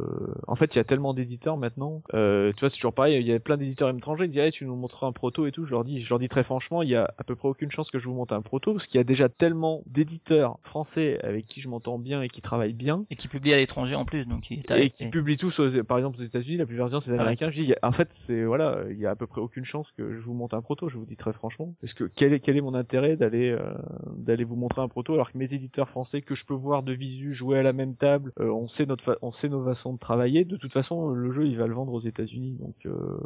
en 0.46 0.54
fait 0.54 0.74
il 0.74 0.78
y 0.78 0.80
a 0.80 0.84
tellement 0.84 1.14
d'éditeurs 1.14 1.56
maintenant. 1.56 2.02
Tu 2.12 2.60
vois 2.60 2.70
c'est 2.70 2.76
toujours 2.76 2.94
pareil. 2.94 3.16
Il 3.20 3.26
y 3.26 3.32
a 3.32 3.40
plein 3.40 3.56
d'éditeurs 3.56 3.90
étrangers 3.90 4.24
qui 4.24 4.32
disent 4.32 4.42
Ah, 4.46 4.50
tu 4.50 4.64
nous 4.64 4.76
montreras 4.76 5.06
un 5.06 5.12
proto 5.12 5.46
et 5.46 5.52
tout. 5.52 5.64
Je 5.64 5.72
leur 5.72 5.84
dis, 5.84 6.00
je 6.00 6.08
leur 6.08 6.18
dis 6.18 6.28
très 6.28 6.42
franchement, 6.42 6.82
il 6.82 6.88
y 6.88 6.96
a 6.96 7.12
à 7.18 7.24
peu 7.24 7.36
près 7.36 7.43
près 7.44 7.50
aucune 7.50 7.70
chance 7.70 7.90
que 7.90 7.98
je 7.98 8.08
vous 8.08 8.14
monte 8.14 8.32
un 8.32 8.42
proto 8.42 8.72
parce 8.72 8.86
qu'il 8.86 8.98
y 8.98 9.00
a 9.00 9.04
déjà 9.04 9.28
tellement 9.28 9.82
d'éditeurs 9.86 10.58
français 10.62 11.18
avec 11.22 11.46
qui 11.46 11.60
je 11.60 11.68
m'entends 11.68 11.98
bien 11.98 12.22
et 12.22 12.28
qui 12.28 12.40
travaillent 12.40 12.72
bien 12.72 13.04
Et 13.10 13.16
qui 13.16 13.28
publie 13.28 13.52
à 13.52 13.56
l'étranger 13.56 13.94
en 13.94 14.04
plus, 14.04 14.24
donc 14.24 14.50
et 14.50 14.90
qui 14.90 15.06
publient 15.08 15.36
tous, 15.36 15.58
aux- 15.60 15.84
par 15.84 15.98
exemple 15.98 16.18
aux 16.18 16.22
États-Unis, 16.22 16.56
la 16.58 16.66
plupart 16.66 16.88
c'est 17.02 17.10
des 17.10 17.14
Ah 17.14 17.16
ouais. 17.16 17.20
Américains. 17.20 17.50
Je 17.50 17.62
dis, 17.62 17.74
en 17.82 17.92
fait, 17.92 18.12
c'est 18.12 18.44
voilà, 18.44 18.80
il 18.90 18.98
y 18.98 19.06
a 19.06 19.10
à 19.10 19.16
peu 19.16 19.26
près 19.26 19.40
aucune 19.40 19.64
chance 19.64 19.92
que 19.92 20.12
je 20.14 20.20
vous 20.20 20.34
monte 20.34 20.54
un 20.54 20.62
proto. 20.62 20.88
Je 20.88 20.98
vous 20.98 21.04
dis 21.06 21.16
très 21.16 21.32
franchement, 21.32 21.74
parce 21.80 21.94
que 21.94 22.04
quel 22.04 22.32
est 22.32 22.40
quel 22.40 22.56
est 22.56 22.60
mon 22.60 22.74
intérêt 22.74 23.16
d'aller 23.16 23.50
euh, 23.50 23.74
d'aller 24.16 24.44
vous 24.44 24.56
montrer 24.56 24.80
un 24.82 24.88
proto 24.88 25.14
alors 25.14 25.30
que 25.32 25.38
mes 25.38 25.52
éditeurs 25.54 25.88
français 25.88 26.20
que 26.22 26.34
je 26.34 26.44
peux 26.46 26.54
voir 26.54 26.82
de 26.82 26.92
visu 26.92 27.32
jouer 27.32 27.58
à 27.58 27.62
la 27.62 27.72
même 27.72 27.94
table, 27.94 28.32
euh, 28.40 28.48
on 28.50 28.68
sait 28.68 28.86
notre 28.86 29.04
fa- 29.04 29.18
on 29.22 29.32
sait 29.32 29.48
nos 29.48 29.64
façons 29.64 29.92
de 29.92 29.98
travailler. 29.98 30.44
De 30.44 30.56
toute 30.56 30.72
façon, 30.72 31.08
le 31.10 31.30
jeu 31.30 31.46
il 31.46 31.56
va 31.58 31.66
le 31.66 31.74
vendre 31.74 31.92
aux 31.92 32.00
États-Unis, 32.00 32.56
donc 32.60 32.74
euh, 32.86 33.18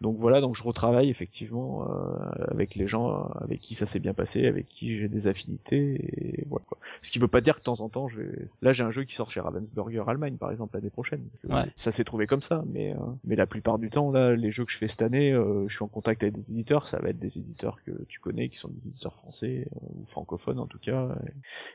donc 0.00 0.16
voilà, 0.18 0.40
donc 0.40 0.56
je 0.56 0.62
retravaille 0.62 1.10
effectivement 1.10 1.86
euh, 1.88 2.16
avec 2.48 2.74
les 2.74 2.86
gens 2.86 3.19
avec 3.40 3.60
qui 3.60 3.74
ça 3.74 3.86
s'est 3.86 3.98
bien 3.98 4.14
passé, 4.14 4.46
avec 4.46 4.66
qui 4.66 4.98
j'ai 4.98 5.08
des 5.08 5.26
affinités 5.26 6.38
et 6.40 6.44
voilà 6.48 6.64
quoi. 6.66 6.78
Ce 7.02 7.10
qui 7.10 7.18
veut 7.18 7.28
pas 7.28 7.40
dire 7.40 7.54
que 7.54 7.60
de 7.60 7.64
temps 7.64 7.80
en 7.80 7.88
temps, 7.88 8.08
je 8.08 8.20
vais... 8.20 8.46
là 8.62 8.72
j'ai 8.72 8.82
un 8.84 8.90
jeu 8.90 9.04
qui 9.04 9.14
sort 9.14 9.30
chez 9.30 9.40
Ravensburger 9.40 10.04
Allemagne 10.08 10.36
par 10.36 10.50
exemple 10.50 10.76
l'année 10.76 10.90
prochaine. 10.90 11.22
Ouais. 11.48 11.64
Ça 11.76 11.92
s'est 11.92 12.04
trouvé 12.04 12.26
comme 12.26 12.42
ça, 12.42 12.64
mais 12.66 12.92
euh, 12.92 12.98
mais 13.24 13.36
la 13.36 13.46
plupart 13.46 13.78
du 13.78 13.90
temps 13.90 14.10
là, 14.10 14.34
les 14.34 14.50
jeux 14.50 14.64
que 14.64 14.72
je 14.72 14.78
fais 14.78 14.88
cette 14.88 15.02
année, 15.02 15.32
euh, 15.32 15.66
je 15.68 15.74
suis 15.74 15.84
en 15.84 15.88
contact 15.88 16.22
avec 16.22 16.34
des 16.34 16.52
éditeurs, 16.52 16.88
ça 16.88 16.98
va 16.98 17.10
être 17.10 17.18
des 17.18 17.38
éditeurs 17.38 17.78
que 17.84 17.92
tu 18.08 18.20
connais, 18.20 18.48
qui 18.48 18.56
sont 18.56 18.68
des 18.68 18.88
éditeurs 18.88 19.14
français 19.14 19.66
euh, 19.74 20.00
ou 20.00 20.06
francophones 20.06 20.58
en 20.58 20.66
tout 20.66 20.78
cas, 20.78 21.08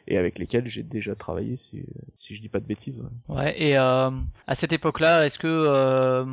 et, 0.07 0.15
et 0.15 0.17
avec 0.17 0.39
lesquels 0.39 0.67
j'ai 0.67 0.83
déjà 0.83 1.15
travaillé 1.15 1.55
si 1.57 1.83
si 2.17 2.35
je 2.35 2.41
dis 2.41 2.49
pas 2.49 2.59
de 2.59 2.65
bêtises. 2.65 3.01
ouais. 3.29 3.35
Ouais, 3.35 3.61
et 3.61 3.77
euh, 3.77 4.11
à 4.47 4.55
cette 4.55 4.73
époque-là, 4.73 5.25
est-ce 5.25 5.37
que, 5.39 5.47
euh, 5.47 6.25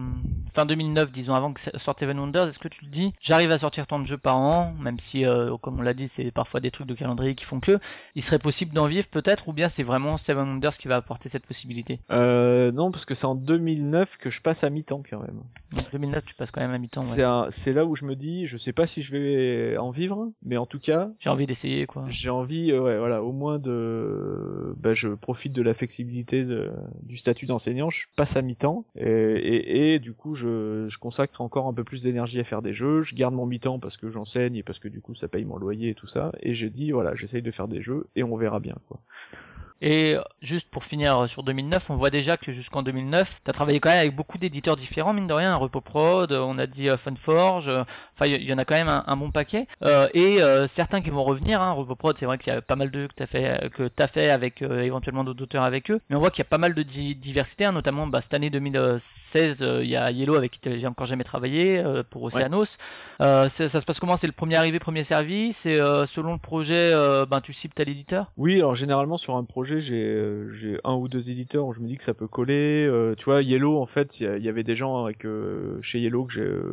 fin 0.55 0.67
2009, 0.67 1.11
disons, 1.11 1.35
avant 1.35 1.53
que 1.53 1.61
sorte 1.61 2.01
Seven 2.01 2.19
Wonders, 2.19 2.49
est-ce 2.49 2.59
que 2.59 2.69
tu 2.69 2.85
te 2.85 2.91
dis, 2.91 3.13
j'arrive 3.21 3.51
à 3.51 3.59
sortir 3.59 3.87
tant 3.87 3.99
de 3.99 4.07
jeux 4.07 4.19
par 4.19 4.37
an, 4.37 4.73
même 4.75 4.99
si, 5.03 5.27
euh, 5.27 5.57
comme 5.59 5.79
on 5.79 5.83
l'a 5.83 5.95
dit, 5.95 6.09
c'est 6.09 6.31
parfois 6.31 6.61
des 6.61 6.71
trucs 6.71 6.87
de 6.87 6.95
calendrier 6.95 7.35
qui 7.35 7.45
font 7.45 7.61
que, 7.61 7.79
il 8.15 8.23
serait 8.23 8.39
possible 8.39 8.73
d'en 8.73 8.87
vivre 8.87 9.07
peut-être, 9.09 9.49
ou 9.49 9.53
bien 9.53 9.69
c'est 9.69 9.83
vraiment 9.83 10.17
Seven 10.17 10.49
Wonders 10.49 10.79
qui 10.79 10.89
va 10.89 10.97
apporter 10.97 11.29
cette 11.29 11.47
possibilité? 11.47 12.01
Euh, 12.11 12.73
non, 12.73 12.91
parce 12.91 13.05
que 13.05 13.15
c'est 13.15 13.27
en 13.27 13.35
2009 13.35 14.17
que 14.17 14.31
je 14.31 14.41
passe 14.41 14.65
à 14.65 14.71
mi-temps 14.71 15.03
quand 15.09 15.21
même. 15.21 15.43
Donc 15.73 15.91
2009, 15.91 16.25
tu 16.25 16.35
passes 16.35 16.51
quand 16.51 16.61
même 16.61 16.71
à 16.73 16.79
mi-temps, 16.79 17.01
ouais. 17.01 17.49
C'est 17.51 17.73
là 17.73 17.85
où 17.85 17.95
je 17.97 18.05
me 18.05 18.15
dis, 18.15 18.47
je 18.47 18.57
sais 18.59 18.73
pas 18.73 18.87
si 18.87 19.03
je 19.03 19.17
vais 19.17 19.77
en 19.79 19.91
vivre, 19.91 20.31
mais 20.43 20.57
en 20.57 20.67
tout 20.67 20.79
cas, 20.79 21.11
J'ai 21.19 21.31
envie 21.31 21.47
d'essayer, 21.47 21.87
quoi. 21.87 22.05
J'ai 22.09 22.31
envie, 22.31 22.71
euh, 22.73 22.81
ouais, 22.81 22.99
voilà, 22.99 23.23
au 23.23 23.33
moins 23.33 23.59
de, 23.59 24.75
bah, 24.79 24.95
je 24.95 25.09
profite 25.09 25.53
de 25.53 25.63
la 25.63 25.75
flexibilité 25.75 26.45
de- 26.45 26.71
du 27.03 27.17
statut 27.17 27.47
d'enseignant, 27.47 27.91
je 27.91 28.07
passe 28.17 28.37
à 28.37 28.43
mi-temps 28.43 28.85
et, 28.97 29.05
et, 29.07 29.95
et 29.95 29.99
du 29.99 30.13
coup 30.13 30.35
je, 30.35 30.87
je 30.89 30.99
consacre 30.99 31.41
encore 31.41 31.67
un 31.67 31.75
peu 31.75 31.85
plus 31.85 32.03
d'énergie 32.03 32.41
à 32.41 32.45
faire 32.45 32.63
des 32.63 32.75
jeux. 32.75 33.03
Je 33.03 33.15
garde 33.15 33.35
mon 33.35 33.47
mi-temps 33.47 33.79
parce 33.79 33.97
que 33.97 34.11
j'enseigne 34.11 34.57
et 34.57 34.63
parce 34.63 34.79
que 34.79 34.89
du 34.93 35.01
coup 35.01 35.15
ça 35.15 35.27
paye 35.29 35.45
mon 35.45 35.57
loyer 35.57 35.91
et 35.91 35.95
tout 35.95 36.07
ça. 36.07 36.33
Et 36.41 36.55
je 36.55 36.67
dis 36.69 36.93
voilà, 36.93 37.15
j'essaye 37.17 37.43
de 37.43 37.51
faire 37.51 37.69
des 37.69 37.83
jeux 37.83 38.09
et 38.15 38.23
on 38.23 38.37
verra 38.37 38.61
bien 38.61 38.77
quoi. 38.87 39.01
Et 39.85 40.17
juste 40.43 40.71
pour 40.71 40.85
finir 40.85 41.29
sur 41.29 41.43
2009, 41.43 41.91
on 41.91 41.97
voit 41.97 42.11
déjà 42.11 42.37
que 42.37 42.53
jusqu'en 42.53 42.85
2009, 42.85 43.41
tu 43.45 43.51
as 43.51 43.53
travaillé 43.53 43.81
quand 43.81 43.91
même 43.91 43.99
avec 43.99 44.15
beaucoup 44.15 44.39
d'éditeurs 44.39 44.77
différents, 44.77 45.13
mine 45.13 45.27
de 45.27 45.33
rien, 45.35 45.57
Repoprod, 45.57 46.31
euh, 46.31 46.39
on 46.39 46.57
a 46.57 46.69
dit 46.69 46.89
euh, 46.89 46.97
Funforge, 46.97 47.69
euh, 47.69 47.83
enfin 48.15 48.27
il 48.27 48.49
y, 48.49 48.55
en 48.55 48.59
a 48.59 48.65
quand 48.65 48.77
même 48.77 48.89
un, 48.89 49.03
un 49.09 49.17
bon 49.17 49.33
paquet. 49.33 49.67
Euh, 49.83 50.07
et 50.15 50.41
euh, 50.41 50.69
certains 50.69 51.01
qui 51.01 51.11
vont 51.11 51.25
revenir, 51.25 51.61
hein, 51.61 51.73
Repoprod, 51.73 52.17
c'est 52.17 52.27
vrai 52.27 52.39
qu'il 52.39 52.53
y 52.53 52.57
a 52.57 52.63
pas 52.63 52.77
mal 52.77 52.93
de 52.93 53.01
jeux 53.01 53.09
que 53.09 53.15
tu 53.17 53.23
as 53.25 53.27
fait, 53.27 53.71
que 53.75 53.89
t'as 53.89 54.07
fait 54.07 54.31
avec 54.31 54.63
euh, 54.63 54.83
éventuellement 54.83 55.25
d'autres 55.25 55.43
auteurs 55.43 55.65
avec 55.65 55.91
eux, 55.91 56.01
mais 56.09 56.15
on 56.15 56.21
voit 56.21 56.31
qu'il 56.31 56.45
y 56.45 56.47
a 56.47 56.49
pas 56.49 56.59
mal 56.59 56.75
de 56.75 56.83
di- 56.85 57.17
diversité, 57.17 57.65
hein, 57.65 57.73
notamment 57.73 58.07
bah, 58.07 58.21
cette 58.21 58.35
année 58.35 58.51
2016, 58.51 59.63
euh, 59.63 59.83
il 59.83 59.91
y 59.91 59.97
a 59.97 60.13
Yellow 60.13 60.37
avec 60.37 60.53
qui 60.53 60.79
j'ai 60.79 60.87
encore 60.87 61.09
jamais 61.09 61.25
travaillé 61.25 61.83
pour 62.11 62.23
Oceanos. 62.23 62.79
Ça, 63.19 63.49
ça 63.49 63.69
se 63.69 63.85
passe 63.85 63.99
comment? 63.99 64.17
C'est 64.17 64.29
le 64.29 64.33
premier 64.33 64.55
arrivé, 64.55 64.79
premier 64.79 65.03
servi? 65.03 65.53
C'est 65.53 65.79
selon 66.07 66.35
le 66.35 66.39
projet, 66.39 66.93
ben 67.29 67.41
tu 67.41 67.53
cibles 67.53 67.75
tel 67.75 67.89
éditeur? 67.89 68.31
Oui, 68.37 68.57
alors 68.57 68.75
généralement 68.75 69.17
sur 69.17 69.37
un 69.37 69.45
projet, 69.45 69.72
j'ai 69.81 70.05
euh, 70.05 70.51
j'ai 70.53 70.79
un 70.85 70.95
ou 70.95 71.09
deux 71.09 71.31
éditeurs 71.31 71.67
où 71.67 71.73
je 71.73 71.81
me 71.81 71.87
dis 71.87 71.97
que 71.97 72.05
ça 72.05 72.15
peut 72.15 72.27
coller. 72.27 72.87
Euh, 72.87 73.15
tu 73.17 73.25
vois, 73.25 73.43
Yellow, 73.43 73.81
en 73.81 73.87
fait, 73.87 74.21
il 74.21 74.43
y, 74.43 74.49
avait 74.49 74.63
des 74.63 74.77
gens 74.77 75.05
avec 75.05 75.25
euh, 75.25 75.81
chez 75.83 76.01
Yellow 76.01 76.27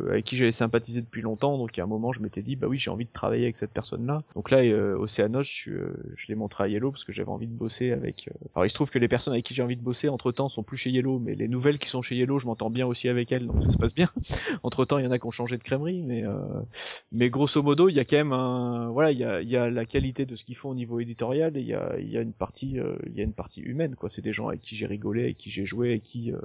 avec 0.08 0.24
qui 0.24 0.36
j'avais 0.36 0.52
sympathisé 0.52 1.00
depuis 1.00 1.22
longtemps. 1.22 1.58
Donc, 1.58 1.76
il 1.76 1.78
y 1.78 1.82
a 1.82 1.84
un 1.84 1.88
moment, 1.88 2.12
je 2.12 2.20
m'étais 2.20 2.42
dit, 2.42 2.56
bah 2.56 2.66
oui, 2.68 2.78
j'ai 2.78 2.90
envie 2.90 3.04
de 3.04 3.12
travailler 3.12 3.44
avec 3.44 3.56
cette 3.56 3.72
personne-là. 3.72 4.22
Donc 4.34 4.50
là, 4.50 4.58
euh, 4.58 5.06
je, 5.06 5.72
je 6.16 6.26
l'ai 6.28 6.34
montré 6.34 6.64
à 6.64 6.68
Yellow 6.68 6.90
parce 6.90 7.04
que 7.04 7.12
j'avais 7.12 7.30
envie 7.30 7.46
de 7.46 7.52
bosser 7.52 7.92
avec. 7.92 8.28
Alors, 8.54 8.66
il 8.66 8.70
se 8.70 8.74
trouve 8.74 8.90
que 8.90 8.98
les 8.98 9.08
personnes 9.08 9.32
avec 9.32 9.44
qui 9.44 9.54
j'ai 9.54 9.62
envie 9.62 9.76
de 9.76 9.82
bosser, 9.82 10.08
entre 10.08 10.32
temps, 10.32 10.48
sont 10.48 10.62
plus 10.62 10.76
chez 10.76 10.90
Yellow, 10.90 11.18
mais 11.18 11.34
les 11.34 11.48
nouvelles 11.48 11.78
qui 11.78 11.88
sont 11.88 12.02
chez 12.02 12.16
Yellow, 12.16 12.38
je 12.38 12.46
m'entends 12.46 12.70
bien 12.70 12.86
aussi 12.86 13.08
avec 13.08 13.32
elles, 13.32 13.46
donc 13.46 13.62
ça 13.62 13.70
se 13.70 13.78
passe 13.78 13.94
bien. 13.94 14.08
entre 14.62 14.84
temps, 14.84 14.98
il 14.98 15.04
y 15.04 15.08
en 15.08 15.10
a 15.10 15.18
qui 15.18 15.26
ont 15.26 15.30
changé 15.30 15.56
de 15.58 15.62
crèmerie, 15.62 16.02
mais 16.02 16.24
mais 17.12 17.30
grosso 17.30 17.62
modo, 17.62 17.88
il 17.88 17.94
y 17.94 18.00
a 18.00 18.04
quand 18.04 18.16
même 18.16 18.32
un, 18.32 18.90
voilà, 18.90 19.10
il 19.12 19.18
y 19.18 19.56
a, 19.56 19.70
la 19.70 19.84
qualité 19.84 20.26
de 20.26 20.36
ce 20.36 20.44
qu'ils 20.44 20.56
font 20.56 20.70
au 20.70 20.74
niveau 20.74 21.00
éditorial 21.00 21.56
et 21.56 21.60
il 21.60 22.10
y 22.10 22.16
a 22.16 22.20
une 22.20 22.32
partie, 22.32 22.78
euh, 22.80 22.96
il 23.06 23.16
y 23.16 23.20
a 23.20 23.24
une 23.24 23.32
partie 23.32 23.60
humaine, 23.60 23.94
quoi. 23.94 24.08
C'est 24.08 24.22
des 24.22 24.32
gens 24.32 24.48
avec 24.48 24.60
qui 24.60 24.76
j'ai 24.76 24.86
rigolé, 24.86 25.24
avec 25.24 25.36
qui 25.36 25.50
j'ai 25.50 25.66
joué, 25.66 25.90
avec 25.90 26.02
qui, 26.02 26.32
euh, 26.32 26.38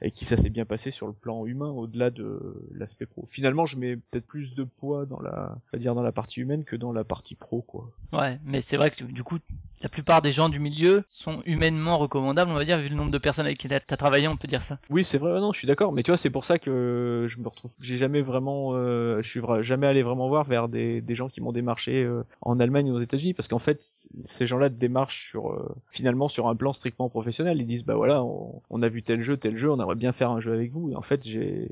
avec 0.00 0.14
qui 0.14 0.24
ça 0.24 0.36
s'est 0.36 0.50
bien 0.50 0.64
passé 0.64 0.90
sur 0.90 1.06
le 1.06 1.12
plan 1.12 1.46
humain, 1.46 1.70
au-delà 1.70 2.10
de 2.10 2.40
l'aspect 2.74 3.06
pro. 3.06 3.24
Finalement, 3.26 3.66
je 3.66 3.76
mets 3.76 3.96
peut-être 3.96 4.26
plus 4.26 4.54
de 4.54 4.64
poids 4.64 5.06
dans 5.06 5.20
la, 5.20 5.58
à 5.72 5.78
dire 5.78 5.94
dans 5.94 6.02
la 6.02 6.12
partie 6.12 6.40
humaine 6.40 6.64
que 6.64 6.76
dans 6.76 6.92
la 6.92 7.04
partie 7.04 7.34
pro, 7.34 7.62
quoi. 7.62 7.90
Ouais, 8.12 8.38
mais 8.44 8.60
c'est 8.60 8.76
vrai 8.76 8.90
que 8.90 9.04
du 9.04 9.22
coup, 9.22 9.38
la 9.82 9.88
plupart 9.88 10.22
des 10.22 10.32
gens 10.32 10.48
du 10.48 10.60
milieu 10.60 11.02
sont 11.08 11.42
humainement 11.44 11.98
recommandables, 11.98 12.50
on 12.50 12.54
va 12.54 12.64
dire, 12.64 12.78
vu 12.78 12.88
le 12.88 12.94
nombre 12.94 13.10
de 13.10 13.18
personnes 13.18 13.46
avec 13.46 13.58
qui 13.58 13.68
t'as 13.68 13.76
as 13.76 13.96
travaillé, 13.96 14.28
on 14.28 14.36
peut 14.36 14.48
dire 14.48 14.62
ça. 14.62 14.78
Oui, 14.90 15.02
c'est 15.02 15.18
vrai. 15.18 15.32
Non, 15.40 15.52
je 15.52 15.58
suis 15.58 15.66
d'accord. 15.66 15.92
Mais 15.92 16.02
tu 16.02 16.10
vois, 16.10 16.18
c'est 16.18 16.30
pour 16.30 16.44
ça 16.44 16.58
que 16.58 17.26
je 17.28 17.38
me 17.40 17.48
retrouve. 17.48 17.74
J'ai 17.80 17.96
jamais 17.96 18.22
vraiment, 18.22 18.70
euh, 18.74 19.20
je 19.22 19.28
suis 19.28 19.40
jamais 19.62 19.86
allé 19.86 20.02
vraiment 20.02 20.28
voir 20.28 20.44
vers 20.44 20.68
des, 20.68 21.00
des 21.00 21.14
gens 21.14 21.28
qui 21.28 21.40
m'ont 21.40 21.52
démarché 21.52 22.04
euh, 22.04 22.22
en 22.42 22.60
Allemagne 22.60 22.90
ou 22.90 22.94
aux 22.94 23.00
États-Unis, 23.00 23.34
parce 23.34 23.48
qu'en 23.48 23.58
fait, 23.58 23.84
ces 24.24 24.46
gens-là 24.46 24.70
te 24.70 24.74
démarchent 24.74 25.28
sur 25.30 25.50
euh, 25.50 25.74
finalement 25.92 26.26
sur 26.26 26.48
un 26.48 26.56
plan 26.56 26.72
strictement 26.72 27.10
professionnel. 27.10 27.60
Ils 27.60 27.66
disent 27.66 27.84
bah 27.84 27.94
voilà, 27.94 28.24
on, 28.24 28.82
a 28.82 28.88
vu 28.88 29.02
tel 29.02 29.20
jeu, 29.20 29.36
tel 29.36 29.56
jeu, 29.56 29.70
on 29.70 29.78
aimerait 29.78 29.94
bien 29.94 30.12
faire 30.12 30.30
un 30.30 30.40
jeu 30.40 30.52
avec 30.52 30.72
vous. 30.72 30.90
Et 30.90 30.96
en 30.96 31.02
fait, 31.02 31.22
j'ai 31.24 31.68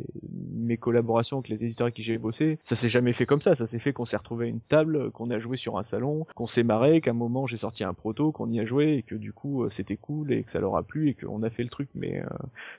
mes 0.54 0.76
collaborations 0.76 1.38
avec 1.38 1.48
les 1.48 1.64
éditeurs 1.64 1.86
avec 1.86 1.94
qui 1.94 2.02
j'ai 2.02 2.18
bossé, 2.18 2.58
ça 2.62 2.76
s'est 2.76 2.90
jamais 2.90 3.12
fait 3.12 3.26
comme 3.26 3.40
ça. 3.40 3.54
Ça 3.54 3.66
s'est 3.66 3.78
fait 3.78 3.92
qu'on 3.92 4.04
s'est 4.04 4.18
retrouvé 4.18 4.46
à 4.46 4.48
une 4.48 4.60
table, 4.60 5.10
qu'on 5.10 5.30
a 5.30 5.38
joué 5.38 5.56
sur 5.56 5.78
un 5.78 5.82
salon, 5.82 6.26
qu'on 6.34 6.46
s'est 6.46 6.62
marré, 6.62 7.00
qu'à 7.00 7.10
un 7.10 7.14
moment 7.14 7.46
j'ai 7.46 7.56
sorti 7.56 7.82
un 7.82 7.94
proto, 7.94 8.30
qu'on 8.30 8.50
y 8.50 8.60
a 8.60 8.64
joué 8.66 8.98
et 8.98 9.02
que 9.02 9.14
du 9.14 9.32
coup 9.32 9.64
euh, 9.64 9.70
c'était 9.70 9.96
cool 9.96 10.32
et 10.32 10.42
que 10.42 10.50
ça 10.50 10.60
leur 10.60 10.76
a 10.76 10.82
plu 10.82 11.08
et 11.08 11.14
qu'on 11.14 11.42
a 11.42 11.48
fait 11.48 11.62
le 11.62 11.70
truc. 11.70 11.88
Mais 11.94 12.20
euh, 12.20 12.26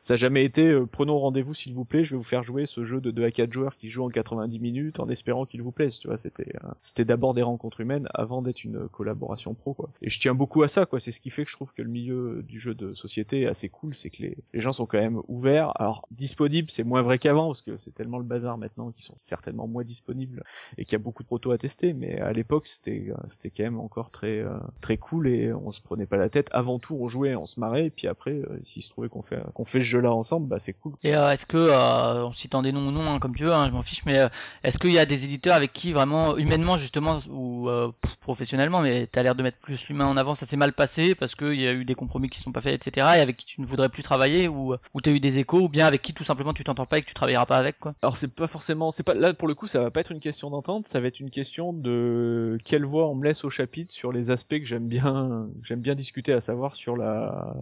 ça 0.03 0.13
a 0.13 0.17
jamais 0.17 0.45
été 0.45 0.67
euh, 0.67 0.85
prenons 0.85 1.17
rendez-vous 1.17 1.55
s'il 1.55 1.73
vous 1.73 1.85
plaît, 1.85 2.03
je 2.03 2.11
vais 2.11 2.17
vous 2.17 2.23
faire 2.23 2.43
jouer 2.43 2.67
ce 2.67 2.83
jeu 2.83 3.01
de 3.01 3.09
2 3.09 3.25
à 3.25 3.31
4 3.31 3.51
joueurs 3.51 3.75
qui 3.75 3.89
joue 3.89 4.03
en 4.03 4.09
90 4.09 4.59
minutes 4.59 4.99
en 4.99 5.09
espérant 5.09 5.45
qu'il 5.45 5.63
vous 5.63 5.71
plaise, 5.71 5.97
tu 5.97 6.07
vois, 6.07 6.17
c'était 6.17 6.53
euh, 6.63 6.69
c'était 6.83 7.05
d'abord 7.05 7.33
des 7.33 7.41
rencontres 7.41 7.81
humaines 7.81 8.07
avant 8.13 8.43
d'être 8.43 8.63
une 8.63 8.87
collaboration 8.89 9.55
pro 9.55 9.73
quoi. 9.73 9.89
Et 10.03 10.09
je 10.11 10.19
tiens 10.19 10.35
beaucoup 10.35 10.61
à 10.61 10.67
ça 10.67 10.85
c'est 10.99 11.11
ce 11.11 11.19
qui 11.19 11.30
fait 11.31 11.43
que 11.43 11.49
je 11.49 11.55
trouve 11.55 11.73
que 11.73 11.81
le 11.81 11.89
milieu 11.89 12.43
du 12.43 12.59
jeu 12.59 12.73
de 12.73 12.93
société 12.93 13.41
est 13.41 13.47
assez 13.47 13.69
cool, 13.69 13.95
c'est 13.95 14.09
que 14.09 14.21
les, 14.21 14.37
gens 14.53 14.73
sont 14.73 14.85
quand 14.85 14.99
même 14.99 15.21
ouverts. 15.27 15.71
Alors 15.75 16.07
disponibles, 16.11 16.69
c'est 16.69 16.83
moins 16.83 17.01
vrai 17.01 17.17
qu'avant 17.17 17.47
parce 17.47 17.61
que 17.61 17.77
c'est 17.77 17.93
tellement 17.93 18.17
le 18.17 18.23
bazar 18.23 18.57
maintenant 18.57 18.91
qu'ils 18.91 19.05
sont 19.05 19.17
certainement 19.17 19.67
moins 19.67 19.83
disponibles 19.83 20.43
et 20.77 20.85
qu'il 20.85 20.93
y 20.93 20.95
a 20.95 21.03
beaucoup 21.03 21.23
de 21.23 21.27
protos 21.27 21.51
à 21.51 21.57
tester, 21.57 21.93
mais 21.93 22.19
à 22.19 22.33
l'époque 22.33 22.67
c'était 22.67 23.07
euh, 23.09 23.49
quand 23.55 23.63
même 23.63 23.79
encore 23.79 24.11
très 24.11 24.39
euh, 24.39 24.57
très 24.81 24.97
cool 24.97 25.27
et 25.27 25.53
on 25.53 25.71
se 25.71 25.81
prenait 25.81 26.05
pas 26.05 26.17
la 26.17 26.29
tête. 26.29 26.49
Avant 26.51 26.79
tout, 26.79 26.97
on 26.99 27.07
jouait, 27.07 27.35
on 27.35 27.45
se 27.45 27.59
marrait, 27.59 27.87
et 27.87 27.89
puis 27.89 28.07
après, 28.07 28.31
euh, 28.31 28.59
s'il 28.63 28.83
se 28.83 28.89
trouvait 28.89 29.09
qu'on 29.09 29.21
fait 29.21 29.41
qu'on 29.53 29.65
fait 29.65 29.79
ce 29.79 29.85
jeu-là 29.85 30.11
ensemble, 30.13 30.47
bah 30.47 30.59
c'est 30.59 30.73
cool. 30.73 30.93
Et 31.03 31.15
euh, 31.15 31.31
est-ce 31.31 31.45
que, 31.45 31.57
euh, 31.57 32.25
en 32.25 32.33
citant 32.33 32.61
des 32.61 32.71
noms 32.71 32.87
ou 32.87 32.91
non, 32.91 33.07
hein, 33.07 33.19
comme 33.19 33.35
tu 33.35 33.43
veux, 33.43 33.53
hein, 33.53 33.67
je 33.67 33.71
m'en 33.71 33.81
fiche, 33.81 34.05
mais 34.05 34.19
euh, 34.19 34.29
est-ce 34.63 34.77
qu'il 34.77 34.91
y 34.91 34.99
a 34.99 35.05
des 35.05 35.23
éditeurs 35.23 35.55
avec 35.55 35.73
qui 35.73 35.91
vraiment, 35.93 36.37
humainement 36.37 36.77
justement, 36.77 37.19
ou 37.29 37.69
euh, 37.69 37.91
professionnellement, 38.21 38.81
mais 38.81 39.07
t'as 39.07 39.23
l'air 39.23 39.35
de 39.35 39.43
mettre 39.43 39.57
plus 39.57 39.87
l'humain 39.87 40.05
en 40.05 40.17
avant, 40.17 40.35
ça 40.35 40.45
s'est 40.45 40.57
mal 40.57 40.73
passé 40.73 41.15
parce 41.21 41.35
qu'il 41.35 41.61
y 41.61 41.67
a 41.67 41.71
eu 41.71 41.85
des 41.85 41.93
compromis 41.93 42.29
qui 42.29 42.39
se 42.39 42.43
sont 42.45 42.51
pas 42.51 42.61
faits, 42.61 42.87
etc., 42.87 43.05
et 43.17 43.19
avec 43.19 43.37
qui 43.37 43.45
tu 43.45 43.61
ne 43.61 43.65
voudrais 43.67 43.89
plus 43.89 44.01
travailler, 44.01 44.47
ou, 44.47 44.75
t'as 45.03 45.11
eu 45.11 45.19
des 45.19 45.37
échos, 45.37 45.59
ou 45.59 45.69
bien 45.69 45.85
avec 45.85 46.01
qui 46.01 46.15
tout 46.15 46.23
simplement 46.23 46.51
tu 46.51 46.63
t'entends 46.63 46.87
pas 46.87 46.97
et 46.97 47.01
que 47.03 47.05
tu 47.05 47.13
travailleras 47.13 47.45
pas 47.45 47.57
avec, 47.57 47.79
quoi 47.79 47.93
Alors 48.01 48.17
c'est 48.17 48.27
pas 48.27 48.47
forcément, 48.47 48.89
c'est 48.89 49.03
pas 49.03 49.13
là 49.13 49.31
pour 49.35 49.47
le 49.47 49.53
coup, 49.53 49.67
ça 49.67 49.81
va 49.81 49.91
pas 49.91 49.99
être 49.99 50.11
une 50.11 50.19
question 50.19 50.49
d'entente, 50.49 50.87
ça 50.87 50.99
va 50.99 51.07
être 51.07 51.19
une 51.19 51.29
question 51.29 51.73
de 51.73 52.57
quelle 52.65 52.85
voix 52.85 53.07
on 53.07 53.13
me 53.13 53.23
laisse 53.23 53.43
au 53.43 53.51
chapitre 53.51 53.93
sur 53.93 54.11
les 54.11 54.31
aspects 54.31 54.57
que 54.57 54.65
j'aime 54.65 54.87
bien, 54.87 55.47
j'aime 55.61 55.81
bien 55.81 55.93
discuter, 55.93 56.33
à 56.33 56.41
savoir 56.41 56.75
sur 56.75 56.97
la, 56.97 57.53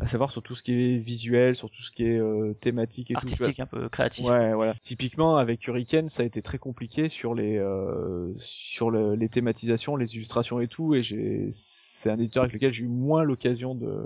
à 0.00 0.06
savoir 0.06 0.30
sur 0.30 0.42
tout 0.42 0.54
ce 0.54 0.62
qui 0.62 0.72
est 0.72 0.98
visuel, 0.98 1.56
sur 1.56 1.70
tout 1.70 1.82
ce 1.82 1.90
qui 1.90 2.04
est 2.04 2.18
euh, 2.18 2.52
thématique 2.60 3.10
et 3.10 3.14
tout. 3.14 3.20
Artistique, 3.28 3.60
un 3.60 3.66
peu 3.66 3.88
créatif. 3.88 4.26
Ouais, 4.26 4.52
voilà. 4.52 4.74
Typiquement 4.82 5.36
avec 5.38 5.66
Hurricane, 5.66 6.10
ça 6.10 6.22
a 6.22 6.26
été 6.26 6.42
très 6.42 6.58
compliqué 6.58 7.08
sur 7.08 7.34
les 7.34 7.56
euh, 7.56 8.30
sur 8.36 8.90
le- 8.90 9.14
les 9.14 9.28
thématisations, 9.30 9.96
les 9.96 10.14
illustrations 10.14 10.60
et 10.60 10.68
tout. 10.68 10.94
Et 10.94 11.02
j'ai, 11.02 11.48
c'est 11.50 12.10
un 12.10 12.18
éditeur 12.18 12.42
avec 12.42 12.52
lequel 12.52 12.72
j'ai 12.72 12.84
eu 12.84 12.88
moins 12.88 13.22
l'occasion 13.22 13.74
de 13.74 14.04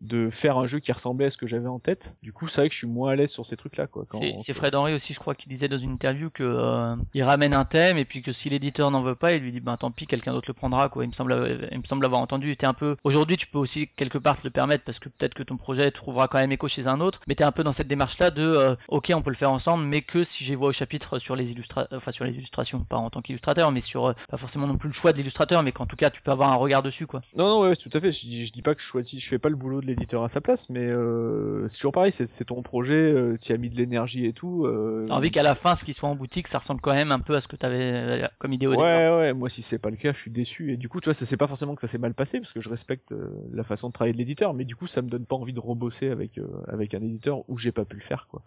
de 0.00 0.30
faire 0.30 0.58
un 0.58 0.66
jeu 0.68 0.78
qui 0.78 0.92
ressemblait 0.92 1.26
à 1.26 1.30
ce 1.30 1.36
que 1.36 1.46
j'avais 1.48 1.66
en 1.68 1.80
tête. 1.80 2.14
Du 2.22 2.32
coup, 2.32 2.46
c'est 2.46 2.60
vrai 2.60 2.68
que 2.68 2.74
je 2.74 2.78
suis 2.78 2.86
moins 2.86 3.10
à 3.12 3.16
l'aise 3.16 3.30
sur 3.30 3.44
ces 3.44 3.56
trucs-là, 3.56 3.88
quoi. 3.88 4.06
C'est 4.38 4.52
Fred 4.52 4.74
Henry 4.76 4.94
aussi, 4.94 5.12
je 5.12 5.18
crois, 5.18 5.34
qui 5.34 5.48
disait 5.48 5.68
dans 5.68 5.78
une 5.78 5.90
interview 5.92 6.30
que 6.30 6.44
euh, 6.44 6.94
il 7.14 7.22
ramène 7.24 7.52
un 7.54 7.64
thème 7.64 7.98
et 7.98 8.04
puis 8.04 8.22
que 8.22 8.30
si 8.32 8.48
l'éditeur 8.48 8.90
n'en 8.92 9.02
veut 9.02 9.16
pas, 9.16 9.32
il 9.32 9.42
lui 9.42 9.50
dit 9.50 9.60
ben 9.60 9.76
tant 9.76 9.90
pis, 9.90 10.06
quelqu'un 10.06 10.32
d'autre 10.32 10.48
le 10.48 10.54
prendra 10.54 10.88
quoi. 10.88 11.04
Il 11.04 11.08
me 11.08 11.12
semble, 11.12 11.68
il 11.72 11.78
me 11.78 11.84
semble 11.84 12.04
avoir 12.04 12.20
entendu. 12.20 12.52
Était 12.52 12.66
un 12.66 12.74
peu. 12.74 12.96
Aujourd'hui, 13.02 13.36
tu 13.36 13.46
peux 13.48 13.58
aussi 13.58 13.88
quelque 13.88 14.18
part 14.18 14.36
te 14.40 14.46
le 14.46 14.50
permettre 14.50 14.84
parce 14.84 14.98
que 15.00 15.08
peut-être 15.18 15.34
que 15.34 15.42
ton 15.42 15.56
projet 15.56 15.90
trouvera 15.90 16.28
quand 16.28 16.38
même 16.38 16.52
écho 16.52 16.68
chez 16.68 16.86
un 16.86 17.00
autre, 17.00 17.20
mais 17.26 17.34
t'es 17.34 17.44
un 17.44 17.52
peu 17.52 17.62
dans 17.64 17.72
cette 17.72 17.88
démarche-là 17.88 18.30
de, 18.30 18.42
euh, 18.42 18.74
ok, 18.88 19.12
on 19.14 19.22
peut 19.22 19.30
le 19.30 19.36
faire 19.36 19.50
ensemble, 19.50 19.84
mais 19.84 20.02
que 20.02 20.24
si 20.24 20.44
j'ai 20.44 20.54
voix 20.54 20.68
au 20.68 20.72
chapitre 20.72 21.18
sur 21.18 21.36
les 21.36 21.52
illustra... 21.52 21.86
enfin 21.92 22.10
sur 22.10 22.24
les 22.24 22.34
illustrations, 22.34 22.80
pas 22.80 22.96
en 22.96 23.10
tant 23.10 23.20
qu'illustrateur, 23.22 23.70
mais 23.72 23.80
sur 23.80 24.06
euh, 24.06 24.12
pas 24.28 24.36
forcément 24.36 24.66
non 24.66 24.76
plus 24.76 24.88
le 24.88 24.94
choix 24.94 25.12
de 25.12 25.18
l'illustrateur, 25.18 25.62
mais 25.62 25.72
qu'en 25.72 25.86
tout 25.86 25.96
cas 25.96 26.10
tu 26.10 26.22
peux 26.22 26.30
avoir 26.30 26.50
un 26.52 26.56
regard 26.56 26.82
dessus, 26.82 27.06
quoi. 27.06 27.20
Non, 27.36 27.48
non, 27.48 27.60
ouais, 27.68 27.76
tout 27.76 27.90
à 27.92 28.00
fait. 28.00 28.12
Je, 28.12 28.20
dis- 28.20 28.46
je 28.46 28.52
dis 28.52 28.62
pas 28.62 28.74
que 28.74 28.80
je 28.80 28.86
choisis, 28.86 29.22
je 29.22 29.28
fais 29.28 29.38
pas 29.38 29.48
le 29.48 29.56
boulot 29.56 29.80
de 29.80 29.86
l'éditeur 29.86 30.22
à 30.24 30.28
sa 30.28 30.40
place, 30.40 30.68
mais 30.70 30.80
euh, 30.86 31.66
c'est 31.68 31.76
toujours 31.76 31.92
pareil. 31.92 32.12
C'est 32.12 32.44
ton 32.44 32.62
projet, 32.62 32.94
euh, 33.12 33.36
tu 33.40 33.52
as 33.52 33.56
mis 33.56 33.70
de 33.70 33.76
l'énergie 33.76 34.26
et 34.26 34.32
tout. 34.32 34.66
Euh, 34.66 35.04
T'as 35.08 35.14
envie 35.14 35.30
qu'à 35.30 35.42
la 35.42 35.54
fin, 35.54 35.74
ce 35.74 35.84
qui 35.84 35.94
soit 35.94 36.08
en 36.08 36.14
boutique, 36.14 36.48
ça 36.48 36.58
ressemble 36.58 36.80
quand 36.80 36.92
même 36.92 37.12
un 37.12 37.18
peu 37.20 37.34
à 37.36 37.40
ce 37.40 37.48
que 37.48 37.56
t'avais 37.56 37.92
euh, 38.22 38.28
comme 38.38 38.52
idée 38.52 38.66
au 38.66 38.72
départ. 38.72 38.84
Ouais, 38.84 39.16
ouais, 39.16 39.32
moi 39.32 39.48
si 39.48 39.62
c'est 39.62 39.78
pas 39.78 39.90
le 39.90 39.96
cas, 39.96 40.12
je 40.12 40.18
suis 40.18 40.30
déçu. 40.30 40.72
Et 40.72 40.76
du 40.76 40.88
coup, 40.88 41.00
tu 41.00 41.06
vois, 41.06 41.14
ça 41.14 41.26
c'est 41.26 41.36
pas 41.36 41.46
forcément 41.46 41.74
que 41.74 41.80
ça 41.80 41.88
s'est 41.88 41.98
mal 41.98 42.14
passé, 42.14 42.38
parce 42.40 42.52
que 42.52 42.60
je 42.60 42.68
respecte 42.68 43.12
euh, 43.12 43.28
la 43.52 43.62
façon 43.64 43.88
de 43.88 43.92
travailler 43.92 44.12
de 44.12 44.18
l'éditeur, 44.18 44.54
mais 44.54 44.64
du 44.64 44.76
coup, 44.76 44.86
ça 44.92 45.02
me 45.02 45.08
donne 45.08 45.26
pas 45.26 45.36
envie 45.36 45.52
de 45.52 45.60
rebosser 45.60 46.10
avec 46.10 46.38
euh, 46.38 46.62
avec 46.68 46.94
un 46.94 47.02
éditeur 47.02 47.48
où 47.48 47.56
j'ai 47.56 47.72
pas 47.72 47.84
pu 47.84 47.96
le 47.96 48.02
faire, 48.02 48.26
quoi. 48.28 48.42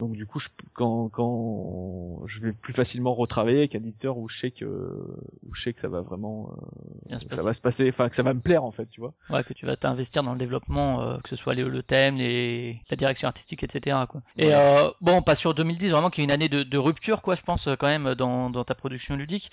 Donc 0.00 0.12
du 0.12 0.26
coup, 0.26 0.40
je, 0.40 0.48
quand 0.72 1.08
quand 1.08 2.22
je 2.26 2.40
vais 2.40 2.52
plus 2.52 2.72
facilement 2.72 3.14
retravailler 3.14 3.58
avec 3.58 3.74
un 3.74 3.78
éditeur 3.78 4.18
où 4.18 4.28
je 4.28 4.38
sais 4.38 4.50
que 4.50 4.64
où 4.66 5.54
je 5.54 5.62
sais 5.62 5.72
que 5.72 5.80
ça 5.80 5.88
va 5.88 6.00
vraiment, 6.00 6.50
euh, 6.52 7.08
Bien 7.08 7.18
ça 7.18 7.42
va 7.42 7.54
se 7.54 7.60
passer, 7.60 7.88
enfin 7.88 8.08
que 8.08 8.16
ça 8.16 8.22
va 8.22 8.34
me 8.34 8.40
plaire 8.40 8.64
en 8.64 8.72
fait, 8.72 8.86
tu 8.86 9.00
vois. 9.00 9.14
Ouais, 9.30 9.44
que 9.44 9.52
tu 9.52 9.66
vas 9.66 9.76
t'investir 9.76 10.22
dans 10.22 10.32
le 10.32 10.38
développement, 10.38 11.00
euh, 11.00 11.18
que 11.18 11.28
ce 11.28 11.36
soit 11.36 11.54
les- 11.54 11.62
le 11.62 11.82
thème, 11.82 12.16
les, 12.16 12.80
la 12.90 12.96
direction 12.96 13.28
artistique, 13.28 13.62
etc. 13.62 13.96
Quoi. 14.08 14.20
Et 14.36 14.52
euh, 14.52 14.90
bon, 15.00 15.18
on 15.18 15.22
passe 15.22 15.38
sur 15.38 15.54
2010, 15.54 15.90
vraiment 15.90 16.10
qui 16.10 16.20
est 16.20 16.24
une 16.24 16.32
année 16.32 16.48
de, 16.48 16.62
de 16.62 16.78
rupture, 16.78 17.22
quoi, 17.22 17.34
je 17.36 17.42
pense, 17.42 17.68
euh, 17.68 17.76
quand 17.76 17.86
même, 17.86 18.14
dans, 18.14 18.50
dans 18.50 18.64
ta 18.64 18.74
production 18.74 19.16
ludique. 19.16 19.50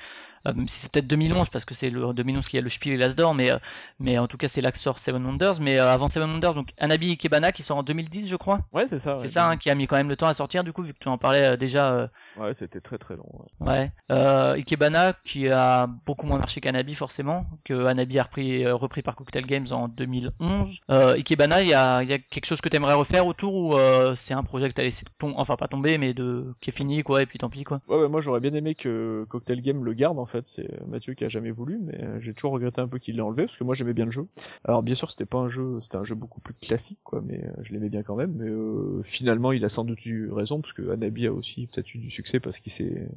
Euh, 0.48 0.54
même 0.54 0.68
si 0.68 0.80
c'est 0.80 0.92
peut-être 0.92 1.08
2011, 1.08 1.50
parce 1.50 1.66
que 1.66 1.76
c'est 1.76 1.90
le 1.90 2.14
2011 2.14 2.48
qui 2.48 2.58
a 2.58 2.62
le 2.62 2.70
Spiel 2.70 2.96
et 2.96 2.98
l'As 2.98 3.16
d'or, 3.16 3.36
mais, 3.36 3.52
euh, 3.52 3.60
mais 4.00 4.18
en 4.18 4.28
tout 4.28 4.38
cas, 4.38 4.48
c'est 4.48 4.62
sort 4.76 5.00
Seven 5.00 5.24
Wonders. 5.24 5.60
Mais 5.62 5.80
euh, 5.80 5.88
avant 5.88 6.10
Seven 6.10 6.32
Wonders, 6.32 6.54
donc 6.56 6.70
Anabi 6.80 7.12
Ikebana 7.12 7.52
qui 7.52 7.62
sort 7.64 7.78
en 7.78 7.84
2010, 7.84 8.28
je 8.28 8.36
crois. 8.36 8.62
Ouais, 8.74 8.88
c'est 8.88 9.00
ça. 9.00 9.18
c'est 9.18 9.24
ouais. 9.24 9.28
ça, 9.28 9.50
hein, 9.50 9.58
qui 9.58 9.70
a 9.70 9.76
mis 9.76 9.88
quand 9.88 9.98
même 9.98 10.10
le 10.10 10.16
temps 10.16 10.28
à 10.32 10.34
sortir, 10.34 10.64
du 10.64 10.74
coup, 10.74 10.82
vu 10.84 10.94
que 10.94 11.00
tu 11.00 11.08
en 11.08 11.18
parlais 11.18 11.52
euh, 11.52 11.58
déjà. 11.58 11.94
euh, 11.94 12.08
Ouais, 12.38 12.54
c'était 12.54 12.82
très 12.82 12.98
très 12.98 13.16
long. 13.16 13.30
ouais. 13.60 13.68
Ouais. 13.68 13.92
Euh, 14.12 14.54
Ikebana 14.54 15.14
qui 15.24 15.48
a 15.50 15.88
beaucoup 16.06 16.26
moins 16.26 16.40
marché 16.40 16.60
qu'Anabi 16.62 16.96
forcément, 16.96 17.46
que 17.64 17.86
Anabi 17.86 18.20
a 18.20 18.24
repris, 18.24 18.68
repris 18.68 19.02
par 19.02 19.16
Cocktail 19.16 19.46
Games 19.46 19.68
en 19.72 19.88
2011. 19.88 20.78
Euh, 20.90 21.14
Ikebana, 21.14 21.62
il 21.62 21.68
y 21.70 21.74
a, 21.74 22.02
il 22.04 22.10
y 22.10 22.14
a 22.14 22.20
quelque 22.20 22.46
chose 22.46 22.62
que 22.62 22.70
t'aimerais 22.70 22.94
refaire 22.94 23.26
autour 23.28 23.54
ou 23.56 23.76
c'est 24.16 24.34
un 24.34 24.44
projet 24.44 24.68
que 24.68 24.74
t'as 24.74 24.84
laissé 24.84 25.06
tomber, 25.20 25.36
enfin 25.38 25.56
pas 25.56 25.68
tomber, 25.68 25.98
mais 25.98 26.14
de 26.14 26.54
qui 26.62 26.70
est 26.70 26.74
fini 26.74 27.04
quoi, 27.04 27.22
et 27.22 27.26
puis 27.26 27.40
tant 27.40 27.50
pis 27.50 27.64
quoi. 27.64 27.82
Ouais, 27.88 27.98
ouais, 27.98 28.08
moi 28.10 28.22
j'aurais 28.22 28.40
bien 28.40 28.54
aimé 28.54 28.76
que 28.76 29.26
Cocktail 29.30 29.62
Game 29.62 29.84
le 29.84 29.94
garde 29.94 30.20
en 30.20 30.26
fait. 30.26 30.48
C'est 30.48 30.68
Mathieu 30.88 31.14
qui 31.14 31.24
a 31.26 31.30
jamais 31.30 31.52
voulu, 31.52 31.80
mais 31.82 32.00
j'ai 32.20 32.34
toujours 32.34 32.52
regretté 32.54 32.82
un 32.82 32.88
peu 32.88 32.98
qu'il 33.00 33.16
l'ait 33.16 33.22
enlevé 33.22 33.46
parce 33.46 33.58
que 33.58 33.64
moi 33.64 33.76
j'aimais 33.76 33.94
bien 33.94 34.06
le 34.06 34.12
jeu. 34.12 34.28
Alors 34.66 34.84
bien 34.84 34.96
sûr 34.96 35.10
c'était 35.12 35.26
pas 35.26 35.38
un 35.40 35.48
jeu, 35.50 35.80
c'était 35.82 35.98
un 35.98 36.04
jeu 36.04 36.16
beaucoup 36.16 36.42
plus 36.42 36.54
classique 36.54 37.00
quoi, 37.04 37.22
mais 37.26 37.42
je 37.62 37.74
l'aimais 37.74 37.90
bien 37.90 38.04
quand 38.04 38.16
même. 38.16 38.34
Mais 38.38 38.50
euh, 38.50 39.02
finalement 39.04 39.52
il 39.52 39.64
a 39.66 39.70
sans 39.70 39.84
doute 39.84 40.06
eu 40.06 40.21
raison 40.30 40.62
parce 40.62 40.74
que 40.74 40.90
Anabi 40.92 41.28
a 41.28 41.34
aussi 41.34 41.68
peut-être 41.68 41.94
eu 41.96 41.98
du 42.00 42.12
succès 42.12 42.40
parce 42.40 42.60
qu'il 42.60 42.72
s'est, 42.72 43.08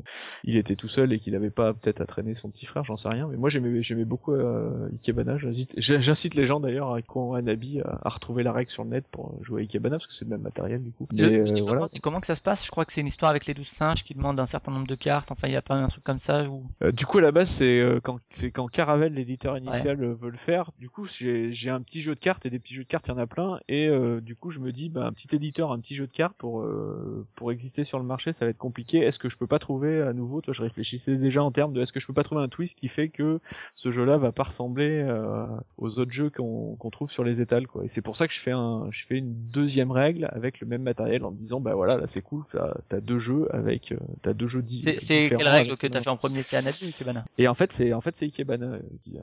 il 0.44 0.56
était 0.56 0.76
tout 0.76 0.88
seul 0.88 1.12
et 1.12 1.18
qu'il 1.18 1.34
avait 1.34 1.50
pas 1.50 1.74
peut-être 1.74 2.00
à 2.00 2.06
traîner 2.06 2.34
son 2.34 2.50
petit 2.50 2.66
frère, 2.66 2.84
j'en 2.84 2.96
sais 2.96 3.08
rien. 3.08 3.28
Mais 3.28 3.36
moi 3.36 3.48
j'aimais 3.50 3.82
j'aimais 3.82 4.04
beaucoup 4.04 4.32
euh, 4.32 4.88
Ikebana. 4.92 5.36
J'incite 5.38 5.74
j'incite 5.78 6.34
les 6.34 6.46
gens 6.46 6.60
d'ailleurs 6.60 6.94
à 6.94 7.02
qui 7.02 7.08
ont 7.16 7.34
Anabi 7.34 7.80
à, 7.80 7.98
à 8.04 8.08
retrouver 8.08 8.42
la 8.42 8.52
règle 8.52 8.70
sur 8.70 8.84
le 8.84 8.90
net 8.90 9.04
pour 9.10 9.36
jouer 9.42 9.60
à 9.60 9.62
Ikebana 9.62 9.96
parce 9.96 10.06
que 10.06 10.14
c'est 10.14 10.24
le 10.24 10.30
même 10.30 10.42
matériel 10.42 10.82
du 10.82 10.90
coup. 10.92 11.06
Le- 11.12 11.28
Mais, 11.28 11.36
le 11.50 11.58
euh, 11.58 11.62
voilà. 11.62 11.88
c'est 11.88 11.98
comment 12.00 12.20
que 12.20 12.26
ça 12.26 12.34
se 12.34 12.40
passe 12.40 12.64
Je 12.64 12.70
crois 12.70 12.84
que 12.84 12.92
c'est 12.92 13.00
une 13.00 13.06
histoire 13.06 13.30
avec 13.30 13.46
les 13.46 13.54
douze 13.54 13.68
singes 13.68 14.04
qui 14.04 14.14
demandent 14.14 14.40
un 14.40 14.46
certain 14.46 14.72
nombre 14.72 14.86
de 14.86 14.94
cartes. 14.94 15.30
Enfin, 15.30 15.48
il 15.48 15.52
y 15.52 15.56
a 15.56 15.62
pas 15.62 15.74
un 15.74 15.88
truc 15.88 16.04
comme 16.04 16.18
ça 16.18 16.44
ou 16.48 16.64
Euh, 16.82 16.92
du 16.92 17.06
coup, 17.06 17.18
à 17.18 17.22
la 17.22 17.32
base, 17.32 17.48
c'est 17.50 17.80
euh, 17.80 18.00
quand 18.02 18.18
c'est 18.30 18.50
quand 18.50 18.68
Caravelle, 18.68 19.14
l'éditeur 19.14 19.56
initial, 19.58 19.96
veut 20.04 20.30
le 20.30 20.36
faire. 20.36 20.70
Du 20.78 20.88
coup, 20.88 21.06
j'ai 21.06 21.52
j'ai 21.52 21.70
un 21.70 21.80
petit 21.80 22.00
jeu 22.00 22.14
de 22.14 22.20
cartes 22.20 22.46
et 22.46 22.50
des 22.50 22.58
petits 22.58 22.74
jeux 22.74 22.84
de 22.84 22.88
cartes, 22.88 23.06
il 23.08 23.10
y 23.10 23.14
en 23.14 23.18
a 23.18 23.26
plein. 23.26 23.58
Et 23.68 23.88
euh, 23.88 24.20
du 24.20 24.36
coup, 24.36 24.50
je 24.50 24.60
me 24.60 24.72
dis, 24.72 24.88
bah, 24.88 25.06
un 25.06 25.12
petit 25.12 25.34
éditeur, 25.34 25.72
un 25.72 25.78
petit 25.80 25.94
jeu 25.94 26.06
de 26.06 26.12
cartes 26.12 26.36
pour 26.36 26.62
euh, 26.94 27.24
pour 27.34 27.52
exister 27.52 27.84
sur 27.84 27.98
le 27.98 28.04
marché, 28.04 28.32
ça 28.32 28.44
va 28.44 28.50
être 28.50 28.58
compliqué. 28.58 28.98
Est-ce 28.98 29.18
que 29.18 29.28
je 29.28 29.36
peux 29.36 29.46
pas 29.46 29.58
trouver 29.58 30.02
à 30.02 30.12
nouveau 30.12 30.40
Toi, 30.40 30.52
je 30.54 30.62
réfléchissais 30.62 31.16
déjà 31.16 31.42
en 31.42 31.50
termes 31.50 31.72
de 31.72 31.80
est-ce 31.82 31.92
que 31.92 32.00
je 32.00 32.06
peux 32.06 32.12
pas 32.12 32.22
trouver 32.22 32.42
un 32.42 32.48
twist 32.48 32.78
qui 32.78 32.88
fait 32.88 33.08
que 33.08 33.40
ce 33.74 33.90
jeu-là 33.90 34.16
va 34.18 34.32
pas 34.32 34.44
ressembler 34.44 35.02
euh, 35.06 35.46
aux 35.78 35.98
autres 35.98 36.12
jeux 36.12 36.30
qu'on 36.30 36.76
qu'on 36.76 36.90
trouve 36.90 37.10
sur 37.10 37.24
les 37.24 37.40
étals, 37.40 37.66
quoi. 37.66 37.84
Et 37.84 37.88
c'est 37.88 38.02
pour 38.02 38.16
ça 38.16 38.26
que 38.28 38.34
je 38.34 38.40
fais 38.40 38.52
un 38.52 38.86
je 38.90 39.06
fais 39.06 39.16
une 39.18 39.34
deuxième 39.50 39.90
règle 39.90 40.28
avec 40.32 40.60
le 40.60 40.66
même 40.66 40.82
matériel 40.82 41.24
en 41.24 41.30
me 41.30 41.36
disant, 41.36 41.60
bah 41.60 41.74
voilà, 41.74 41.96
là 41.96 42.06
c'est 42.06 42.22
cool, 42.22 42.44
t'as 42.88 43.00
deux 43.00 43.18
jeux 43.18 43.46
avec 43.54 43.92
euh, 43.92 43.96
t'as 44.22 44.32
deux 44.32 44.46
jeux 44.46 44.62
di- 44.62 44.82
c'est 44.82 44.94
différents 45.22 45.38
quelle 45.42 45.48
règle 45.48 45.76
que 45.76 45.86
t'as 45.86 46.00
fait 46.00 46.10
en 46.10 46.16
premier 46.16 46.42
C'est 46.42 46.56
Anabi 46.56 46.84
ou 46.84 46.86
Ikebana 46.86 47.24
et 47.38 47.48
en 47.48 47.54
fait, 47.54 47.72
c'est 47.72 47.92
en 47.92 48.00
fait 48.00 48.14
c'est 48.16 48.26
Ikebana 48.26 48.66
euh, 48.66 48.78
qui, 49.02 49.18
a, 49.18 49.22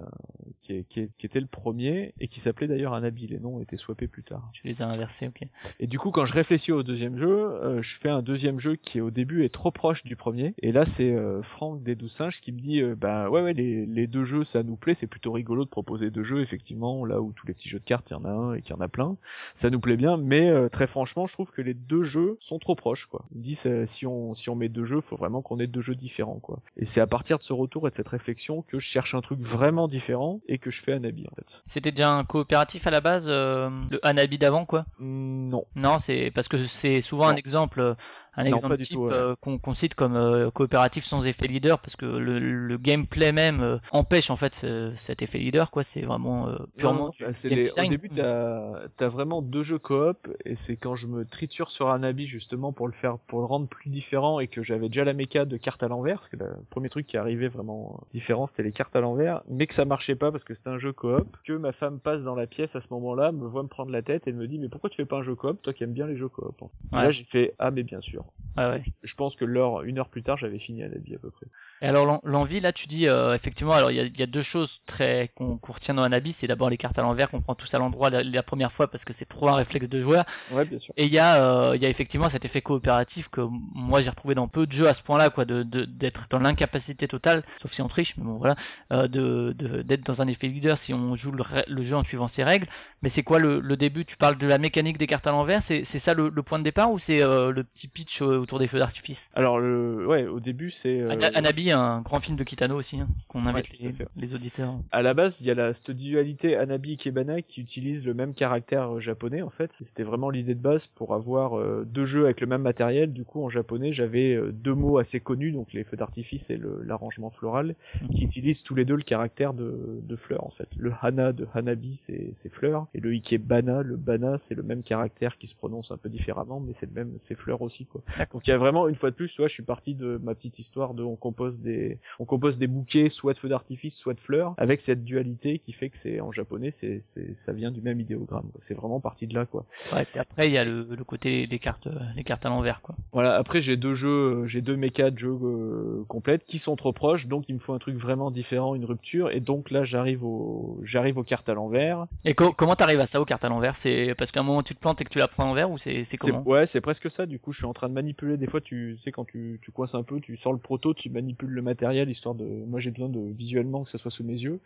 qui, 0.62 0.74
est- 0.74 0.84
qui, 0.88 1.00
est- 1.02 1.18
qui 1.18 1.26
était 1.26 1.40
le 1.40 1.48
premier 1.48 2.14
et 2.20 2.28
qui 2.28 2.40
s'appelait 2.40 2.68
d'ailleurs 2.68 2.94
Anabi. 2.94 3.28
Les 3.28 3.40
noms 3.40 3.60
étaient 3.62 3.78
swappés 3.78 4.08
plus 4.08 4.24
tard. 4.24 4.50
Tu 4.54 4.66
les 4.68 4.82
as 4.82 4.88
inversés, 4.88 5.28
ok. 5.28 5.48
Et 5.80 5.88
du 5.88 6.00
coup, 6.00 6.12
quand 6.12 6.26
je 6.26 6.34
réfléchis 6.34 6.72
au 6.72 6.84
deuxième 6.84 7.18
jeu, 7.18 7.61
euh, 7.62 7.82
je 7.82 7.96
fais 7.96 8.10
un 8.10 8.22
deuxième 8.22 8.60
jeu 8.60 8.76
qui 8.76 9.02
au 9.02 9.12
début 9.12 9.44
est 9.44 9.50
trop 9.54 9.72
proche 9.72 10.04
du 10.04 10.16
premier. 10.16 10.54
Et 10.62 10.72
là, 10.72 10.86
c'est 10.86 11.12
euh, 11.12 11.42
Franck 11.42 11.84
des 11.84 11.96
Douze 11.96 12.12
Singes 12.12 12.42
qui 12.42 12.52
me 12.52 12.60
dit, 12.60 12.82
euh, 12.82 12.96
bah 12.96 13.30
ouais 13.30 13.42
ouais 13.42 13.54
les, 13.54 13.86
les 13.86 14.08
deux 14.08 14.26
jeux 14.26 14.44
ça 14.44 14.64
nous 14.64 14.76
plaît, 14.76 14.94
c'est 14.94 15.08
plutôt 15.08 15.32
rigolo 15.32 15.64
de 15.66 15.70
proposer 15.70 16.10
deux 16.12 16.24
jeux 16.24 16.42
effectivement 16.42 17.06
là 17.06 17.22
où 17.22 17.32
tous 17.34 17.48
les 17.48 17.54
petits 17.54 17.70
jeux 17.70 17.80
de 17.80 17.86
cartes 17.86 18.10
il 18.10 18.14
y 18.14 18.16
en 18.16 18.26
a 18.26 18.30
un 18.30 18.54
et 18.54 18.62
qu'il 18.62 18.76
y 18.76 18.78
en 18.78 18.82
a 18.82 18.88
plein, 18.88 19.16
ça 19.56 19.70
nous 19.70 19.80
plaît 19.80 19.98
bien. 19.98 20.18
Mais 20.18 20.50
euh, 20.50 20.70
très 20.70 20.88
franchement, 20.88 21.26
je 21.26 21.34
trouve 21.34 21.52
que 21.52 21.62
les 21.62 21.74
deux 21.74 22.04
jeux 22.04 22.38
sont 22.40 22.60
trop 22.60 22.76
proches 22.76 23.06
quoi. 23.06 23.26
Il 23.32 23.40
me 23.40 23.44
dit 23.44 23.58
si 23.86 24.06
on 24.08 24.34
si 24.34 24.50
on 24.50 24.56
met 24.56 24.70
deux 24.70 24.86
jeux, 24.86 25.02
faut 25.02 25.16
vraiment 25.16 25.42
qu'on 25.42 25.60
ait 25.60 25.68
deux 25.68 25.82
jeux 25.82 25.96
différents 25.96 26.40
quoi. 26.40 26.60
Et 26.78 26.86
c'est 26.86 27.02
à 27.02 27.08
partir 27.08 27.38
de 27.38 27.44
ce 27.44 27.54
retour 27.54 27.88
et 27.88 27.90
de 27.90 27.96
cette 27.96 28.10
réflexion 28.10 28.62
que 28.64 28.80
je 28.80 28.86
cherche 28.88 29.14
un 29.16 29.22
truc 29.22 29.40
vraiment 29.40 29.88
différent 29.88 30.42
et 30.48 30.58
que 30.58 30.72
je 30.72 30.82
fais 30.82 30.94
Anabi 30.94 31.26
en 31.32 31.36
fait. 31.36 31.62
C'était 31.68 31.92
déjà 31.92 32.12
un 32.12 32.24
coopératif 32.24 32.88
à 32.88 32.92
la 32.92 33.02
base, 33.02 33.26
euh, 33.28 33.70
le 33.90 34.06
Anabi 34.06 34.38
d'avant 34.38 34.66
quoi? 34.66 34.86
Mm, 35.00 35.50
Non. 35.50 35.66
Non, 35.76 36.00
c'est 36.00 36.32
parce 36.34 36.48
que 36.48 36.58
c'est 36.66 37.02
souvent 37.02 37.28
un 37.28 37.34
Non. 37.34 37.38
Exemple, 37.52 37.80
euh, 37.82 37.96
un 38.34 38.46
Non, 38.46 38.58
exemple 38.58 38.78
type 38.78 39.00
ouais. 39.00 39.12
euh, 39.12 39.36
qu'on 39.42 39.58
qu'on 39.60 39.74
cite 39.74 39.96
comme 39.96 40.16
euh, 40.16 40.50
coopératif 40.52 41.04
sans 41.06 41.26
effet 41.28 41.48
leader, 41.48 41.80
parce 41.80 41.96
que 41.96 42.06
le, 42.06 42.40
le 42.40 42.78
gameplay 42.78 43.32
même 43.32 43.62
euh, 43.62 43.78
empêche 43.92 44.30
en 44.30 44.36
fait 44.38 44.56
ce- 44.56 44.94
cet 44.96 45.22
effet 45.22 45.38
leader, 45.40 45.72
quoi. 45.72 45.84
C'est 45.84 46.02
vraiment 46.02 46.48
euh, 46.48 46.58
Non, 46.78 46.94
purement. 46.94 47.06
non, 47.06 47.10
game 47.10 47.32
les- 47.44 47.70
au 47.72 47.86
début, 47.86 48.10
t'as 48.10 48.88
as 49.00 49.08
vraiment 49.08 49.42
deux 49.42 49.62
jeux 49.64 49.78
coop, 49.78 50.30
et 50.46 50.56
c'est 50.56 50.78
quand 50.78 50.96
je 50.96 51.08
me 51.08 51.26
triture 51.26 51.70
sur 51.70 51.90
un 51.90 52.02
habit 52.02 52.26
justement 52.28 52.72
pour 52.72 52.88
le 52.88 52.94
faire, 52.94 53.20
pour 53.20 53.40
le 53.40 53.46
rendre 53.46 53.68
plus 53.68 53.90
différent, 53.90 54.40
et 54.40 54.48
que 54.48 54.62
j'avais 54.64 54.88
déjà 54.88 55.04
la 55.04 55.14
méca 55.14 55.46
de 55.46 55.58
cartes 55.58 55.84
à 55.84 55.90
l'envers, 55.90 56.16
parce 56.16 56.30
que 56.30 56.38
le 56.38 56.50
premier 56.70 56.90
truc 56.90 57.06
qui 57.08 57.18
arrivait 57.18 57.50
vraiment 57.50 58.00
différent, 58.12 58.48
c'était 58.48 58.64
les 58.64 58.72
cartes 58.72 58.96
à 58.96 59.02
l'envers, 59.02 59.44
mais 59.50 59.68
que 59.68 59.74
ça 59.74 59.86
marchait 59.86 60.16
pas 60.16 60.32
parce 60.32 60.44
que 60.46 60.56
c'était 60.56 60.70
un 60.70 60.78
jeu 60.78 60.94
coop, 60.94 61.36
que 61.44 61.54
ma 61.54 61.72
femme 61.74 62.00
passe 62.00 62.24
dans 62.24 62.36
la 62.36 62.48
pièce 62.48 62.76
à 62.76 62.82
ce 62.82 62.88
moment-là, 62.94 63.32
me 63.34 63.46
voit 63.46 63.64
me 63.64 63.68
prendre 63.68 63.92
la 63.92 64.02
tête 64.02 64.28
et 64.28 64.32
me 64.34 64.48
dit 64.48 64.58
mais 64.58 64.70
pourquoi 64.70 64.90
tu 64.90 64.96
fais 64.96 65.06
pas 65.06 65.18
un 65.18 65.24
jeu 65.24 65.36
coop, 65.36 65.62
toi 65.62 65.74
qui 65.74 65.84
aimes 65.84 65.94
bien 65.94 66.08
les 66.08 66.16
jeux 66.16 66.30
coop. 66.30 66.62
Et 66.96 67.02
là 67.02 67.12
j'ai 67.12 67.24
fait 67.26 67.54
ah 67.60 67.70
mais 67.72 67.84
bien 67.84 68.00
sûr. 68.02 68.21
Ouais, 68.58 68.66
ouais. 68.66 68.82
Je- 68.84 68.92
Je 69.04 69.16
pense 69.16 69.36
que 69.36 69.46
l'heure, 69.46 69.82
une 69.84 69.98
heure 70.00 70.10
plus 70.10 70.22
tard, 70.22 70.36
j'avais 70.38 70.60
fini 70.60 70.84
un 70.84 70.92
habit 70.92 71.16
à 71.16 71.20
peu 71.20 71.32
près. 71.32 71.46
Et 71.82 71.86
alors 71.86 72.06
l'en- 72.06 72.20
l'envie, 72.26 72.60
là, 72.60 72.74
tu 72.74 72.86
dis 72.88 73.08
euh, 73.08 73.34
effectivement, 73.34 73.72
alors 73.74 73.92
il 73.92 73.96
y 73.98 74.00
a, 74.02 74.04
il 74.04 74.20
y 74.20 74.22
a 74.22 74.28
deux 74.28 74.42
choses 74.42 74.82
très 74.86 75.32
qu'on 75.36 75.58
retient 75.70 75.94
dans 75.94 76.04
Anabi, 76.04 76.34
c'est 76.34 76.48
d'abord 76.48 76.70
les 76.70 76.78
cartes 76.78 77.00
à 77.00 77.02
l'envers 77.02 77.30
qu'on 77.30 77.42
prend 77.42 77.56
tous 77.56 77.74
à 77.74 77.80
l'endroit 77.80 78.10
la, 78.10 78.24
la 78.24 78.44
première 78.44 78.72
fois 78.72 78.88
parce 78.90 79.06
que 79.06 79.14
c'est 79.14 79.26
trop 79.26 79.48
un 79.48 79.56
réflexe 79.56 79.88
de 79.90 80.02
joueur. 80.02 80.26
Ouais 80.54 80.66
bien 80.66 80.78
sûr. 80.80 80.94
Et 80.98 81.06
il 81.06 81.12
y 81.14 81.18
a, 81.18 81.70
euh, 81.70 81.76
il 81.78 81.82
y 81.82 81.86
a 81.86 81.90
effectivement 81.90 82.28
cet 82.30 82.44
effet 82.44 82.62
coopératif 82.62 83.30
que 83.30 83.42
moi 83.50 84.02
j'ai 84.02 84.10
retrouvé 84.10 84.36
dans 84.36 84.48
peu 84.50 84.68
de 84.68 84.72
jeux 84.74 84.88
à 84.90 84.94
ce 84.94 85.02
point-là, 85.02 85.30
quoi, 85.30 85.46
de 85.46 85.64
de- 85.64 85.86
d'être 85.86 86.28
dans 86.30 86.40
l'incapacité 86.40 87.08
totale, 87.08 87.44
sauf 87.62 87.72
si 87.72 87.82
on 87.82 87.88
triche, 87.88 88.18
mais 88.18 88.26
bon 88.26 88.38
voilà, 88.38 88.56
euh, 88.92 89.08
de 89.08 89.54
de- 89.58 89.82
d'être 89.82 90.06
dans 90.06 90.22
un 90.22 90.28
effet 90.28 90.48
leader 90.48 90.78
si 90.78 90.94
on 90.94 91.16
joue 91.16 91.32
le, 91.32 91.82
jeu 91.82 91.96
en 91.96 92.04
suivant 92.04 92.28
ses 92.28 92.44
règles. 92.44 92.68
Mais 93.02 93.08
c'est 93.10 93.24
quoi 93.24 93.40
le, 93.40 93.60
le 93.62 93.78
début? 93.78 94.06
Tu 94.06 94.18
parles 94.18 94.38
de 94.38 94.46
la 94.46 94.58
mécanique 94.58 94.98
des 94.98 95.08
cartes 95.08 95.26
à 95.26 95.32
l'envers, 95.32 95.64
c'est 95.64 95.84
ça 95.86 96.14
le, 96.14 96.28
le 96.30 96.44
point 96.44 96.60
de 96.60 96.64
départ 96.64 96.92
ou 96.92 97.00
c'est 97.00 97.22
le 97.22 97.64
petit 97.64 97.88
pitch 97.88 98.11
euh, 98.22 98.38
autour 98.40 98.60
des 98.60 98.68
feux 98.68 98.80
d'artifice 98.80 99.30
Alors 99.36 99.60
le, 99.60 100.06
ouais, 100.08 100.26
au 100.28 100.40
début 100.40 100.70
c'est. 100.72 101.00
euh, 101.00 101.10
Ana- 101.10 101.32
Anabi, 101.36 101.72
un 101.72 102.02
grand 102.02 102.20
film 102.20 102.36
de 102.36 102.44
Kitano 102.44 102.76
aussi, 102.76 103.00
hein, 103.00 103.08
qu'on 103.30 103.46
invite 103.46 103.70
les, 104.18 104.34
auditeurs. 104.36 104.76
À 104.92 105.02
la 105.02 105.14
base, 105.14 105.40
il 105.42 105.48
y 105.48 105.52
a 105.52 105.56
la 105.56 105.74
cette 105.74 105.92
dualité 105.92 106.58
Anabi 106.58 106.92
Ikebana 106.92 107.42
qui 107.42 107.62
utilise 107.62 108.06
le 108.06 108.14
même 108.14 108.34
caractère 108.34 108.96
euh, 108.96 109.00
japonais 109.00 109.42
en 109.42 109.50
fait. 109.50 109.72
C'était 109.72 110.04
vraiment 110.04 110.30
l'idée 110.30 110.56
de 110.56 110.60
base 110.62 110.88
pour 110.88 111.14
avoir 111.14 111.58
euh, 111.58 111.86
deux 111.88 112.06
jeux 112.06 112.26
avec 112.26 112.42
le 112.42 112.48
même 112.48 112.62
matériel. 112.62 113.14
Du 113.14 113.24
coup, 113.24 113.44
en 113.44 113.50
japonais, 113.50 113.94
j'avais 113.94 114.38
deux 114.52 114.74
mots 114.76 114.98
assez 114.98 115.20
connus, 115.20 115.52
donc 115.52 115.72
les 115.74 115.84
feux 115.84 115.98
d'artifice 115.98 116.50
et 116.50 116.60
l'arrangement 116.84 117.30
floral, 117.30 117.76
qui 118.14 118.24
utilisent 118.24 118.64
tous 118.64 118.76
les 118.76 118.86
deux 118.86 118.96
le 118.96 119.04
caractère 119.04 119.54
de, 119.54 120.00
de 120.02 120.16
fleurs 120.16 120.46
en 120.46 120.50
fait. 120.50 120.68
Le 120.78 120.92
hana 121.02 121.32
de 121.34 121.48
hanabi, 121.54 121.96
c'est 121.96 122.32
c'est 122.34 122.50
fleurs, 122.52 122.88
et 122.94 123.00
le 123.00 123.12
ikebana, 123.14 123.84
le 123.84 123.96
bana, 123.98 124.38
c'est 124.38 124.56
le 124.56 124.64
même 124.64 124.82
caractère 124.84 125.38
qui 125.38 125.48
se 125.48 125.56
prononce 125.56 125.92
un 125.92 125.98
peu 125.98 126.10
différemment, 126.10 126.60
mais 126.60 126.74
c'est 126.74 126.86
le 126.88 126.94
même, 126.94 127.14
c'est 127.18 127.36
fleurs 127.36 127.62
aussi 127.62 127.86
quoi. 127.86 128.01
Donc 128.34 128.48
il 128.48 128.52
y 128.52 128.54
a 128.54 128.58
vraiment 128.58 128.88
une 128.88 128.96
fois 128.96 129.10
de 129.12 129.16
plus, 129.16 129.32
tu 129.32 129.42
vois, 129.42 129.48
je 129.48 129.54
suis 129.54 129.64
parti 129.64 129.96
de 129.96 130.20
ma 130.24 130.36
petite 130.36 130.60
histoire 130.60 130.94
de 130.94 131.04
on 131.04 131.16
compose 131.16 131.60
des 131.62 132.00
on 132.20 132.26
compose 132.26 132.58
des 132.58 132.68
bouquets 132.68 133.10
soit 133.10 133.34
de 133.34 133.38
feux 133.38 133.50
d'artifice, 133.50 133.96
soit 133.96 134.14
de 134.14 134.20
fleurs 134.20 134.54
avec 134.58 134.82
cette 134.82 135.04
dualité 135.04 135.60
qui 135.60 135.74
fait 135.74 135.90
que 135.90 135.98
c'est 135.98 136.20
en 136.20 136.32
japonais, 136.32 136.72
c'est 136.72 137.00
ça 137.02 137.54
vient 137.54 137.72
du 137.72 137.82
même 137.82 138.00
idéogramme. 138.00 138.50
C'est 138.60 138.74
vraiment 138.74 139.00
parti 139.00 139.28
de 139.28 139.34
là 139.34 139.46
quoi. 139.46 139.66
Ouais, 139.94 140.06
puis 140.06 140.20
après, 140.20 140.48
il 140.48 140.54
y 140.54 140.58
a 140.58 140.64
le, 140.64 140.84
le 140.84 141.04
côté 141.04 141.48
des 141.48 141.60
cartes, 141.60 141.88
les 142.16 142.24
cartes 142.24 142.46
à 142.46 142.50
l'envers, 142.50 142.82
quoi. 142.82 142.96
Voilà, 143.14 143.36
après 143.36 143.62
j'ai 143.62 143.78
deux 143.78 143.96
jeux, 143.96 144.48
j'ai 144.48 144.62
deux 144.62 144.76
mécas 144.76 145.12
de 145.12 145.18
jeux 145.18 145.38
euh, 145.44 146.04
complètes 146.08 146.46
qui 146.46 146.60
sont 146.60 146.76
trop 146.76 146.94
proches, 146.94 147.28
donc 147.28 147.50
il 147.50 147.54
me 147.54 147.60
faut 147.60 147.74
un 147.74 147.80
truc 147.80 147.96
vraiment 147.96 148.32
différent, 148.32 148.76
une 148.76 148.86
rupture 148.86 149.32
et 149.32 149.40
donc 149.40 149.72
là 149.72 149.84
j'arrive 149.84 150.24
au 150.24 150.80
j'arrive 150.84 151.18
aux 151.18 151.24
cartes 151.24 151.50
à 151.50 151.54
l'envers. 151.54 152.08
Et 152.26 152.34
co- 152.36 152.54
comment 152.54 152.76
t'arrives 152.76 153.00
à 153.00 153.06
ça 153.06 153.20
aux 153.22 153.26
cartes 153.26 153.44
à 153.44 153.50
l'envers? 153.50 153.76
C'est 153.76 154.16
parce 154.16 154.32
qu'à 154.32 154.40
un 154.40 154.44
moment 154.44 154.64
tu 154.64 154.76
te 154.76 154.80
plantes 154.80 155.02
et 155.02 155.04
que 155.04 155.10
tu 155.10 155.20
la 155.20 155.28
prends 155.28 155.44
à 155.44 155.48
l'envers 155.48 155.70
ou 155.72 155.78
C'est 155.78 156.04
comment? 156.20 156.44
ouais, 156.46 156.66
c'est 156.66 156.82
presque 156.82 157.10
ça. 157.10 157.26
Du 157.26 157.40
coup, 157.40 157.52
je 157.52 157.58
suis 157.60 157.66
en 157.68 157.74
train 157.74 157.90
de 157.92 157.96
manipuler. 157.96 158.38
Des 158.38 158.48
fois, 158.48 158.62
tu 158.62 158.98
sais 158.98 159.12
quand 159.12 159.26
tu 159.26 159.60
tu 159.62 159.72
coinces 159.72 159.96
un 159.96 160.04
peu, 160.04 160.20
tu 160.20 160.36
sors 160.36 160.54
le 160.54 160.60
proto, 160.60 160.94
tu 160.94 161.10
manipules 161.10 161.50
le 161.50 161.62
matériel 161.62 162.10
histoire 162.10 162.36
de. 162.36 162.46
Moi, 162.46 162.80
j'ai 162.80 162.92
besoin 162.92 163.10
de 163.10 163.20
visuellement 163.20 163.84
que 163.84 163.90
ça 163.90 163.98
soit 163.98 164.12
sous 164.12 164.24
mes 164.24 164.42
yeux. 164.42 164.60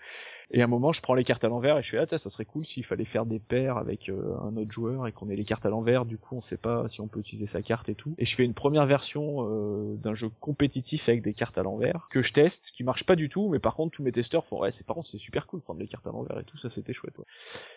Et 0.51 0.61
à 0.61 0.65
un 0.65 0.67
moment, 0.67 0.91
je 0.91 1.01
prends 1.01 1.13
les 1.15 1.23
cartes 1.23 1.43
à 1.43 1.49
l'envers 1.49 1.77
et 1.77 1.81
je 1.81 1.89
fais 1.89 1.97
ah 1.97 2.17
ça 2.17 2.29
serait 2.29 2.45
cool 2.45 2.65
s'il 2.65 2.85
fallait 2.85 3.05
faire 3.05 3.25
des 3.25 3.39
paires 3.39 3.77
avec 3.77 4.09
euh, 4.09 4.37
un 4.41 4.55
autre 4.57 4.71
joueur 4.71 5.07
et 5.07 5.11
qu'on 5.11 5.29
ait 5.29 5.35
les 5.35 5.43
cartes 5.43 5.65
à 5.65 5.69
l'envers. 5.69 6.05
Du 6.05 6.17
coup, 6.17 6.35
on 6.35 6.41
sait 6.41 6.57
pas 6.57 6.87
si 6.87 7.01
on 7.01 7.07
peut 7.07 7.19
utiliser 7.19 7.45
sa 7.45 7.61
carte 7.61 7.89
et 7.89 7.95
tout. 7.95 8.15
Et 8.17 8.25
je 8.25 8.35
fais 8.35 8.45
une 8.45 8.53
première 8.53 8.85
version 8.85 9.47
euh, 9.49 9.95
d'un 9.95 10.13
jeu 10.13 10.29
compétitif 10.39 11.09
avec 11.09 11.21
des 11.21 11.33
cartes 11.33 11.57
à 11.57 11.63
l'envers 11.63 12.07
que 12.09 12.21
je 12.21 12.33
teste, 12.33 12.71
qui 12.71 12.83
marche 12.83 13.03
pas 13.03 13.15
du 13.15 13.29
tout. 13.29 13.49
Mais 13.49 13.59
par 13.59 13.75
contre, 13.75 13.95
tous 13.97 14.03
mes 14.03 14.11
testeurs 14.11 14.45
font 14.45 14.61
ouais, 14.61 14.71
c'est 14.71 14.85
par 14.85 14.95
contre 14.95 15.09
c'est 15.09 15.17
super 15.17 15.47
cool 15.47 15.59
de 15.59 15.65
prendre 15.65 15.79
les 15.79 15.87
cartes 15.87 16.07
à 16.07 16.11
l'envers 16.11 16.39
et 16.39 16.43
tout. 16.43 16.57
Ça 16.57 16.69
c'était 16.69 16.93
chouette. 16.93 17.17
ouais. 17.17 17.25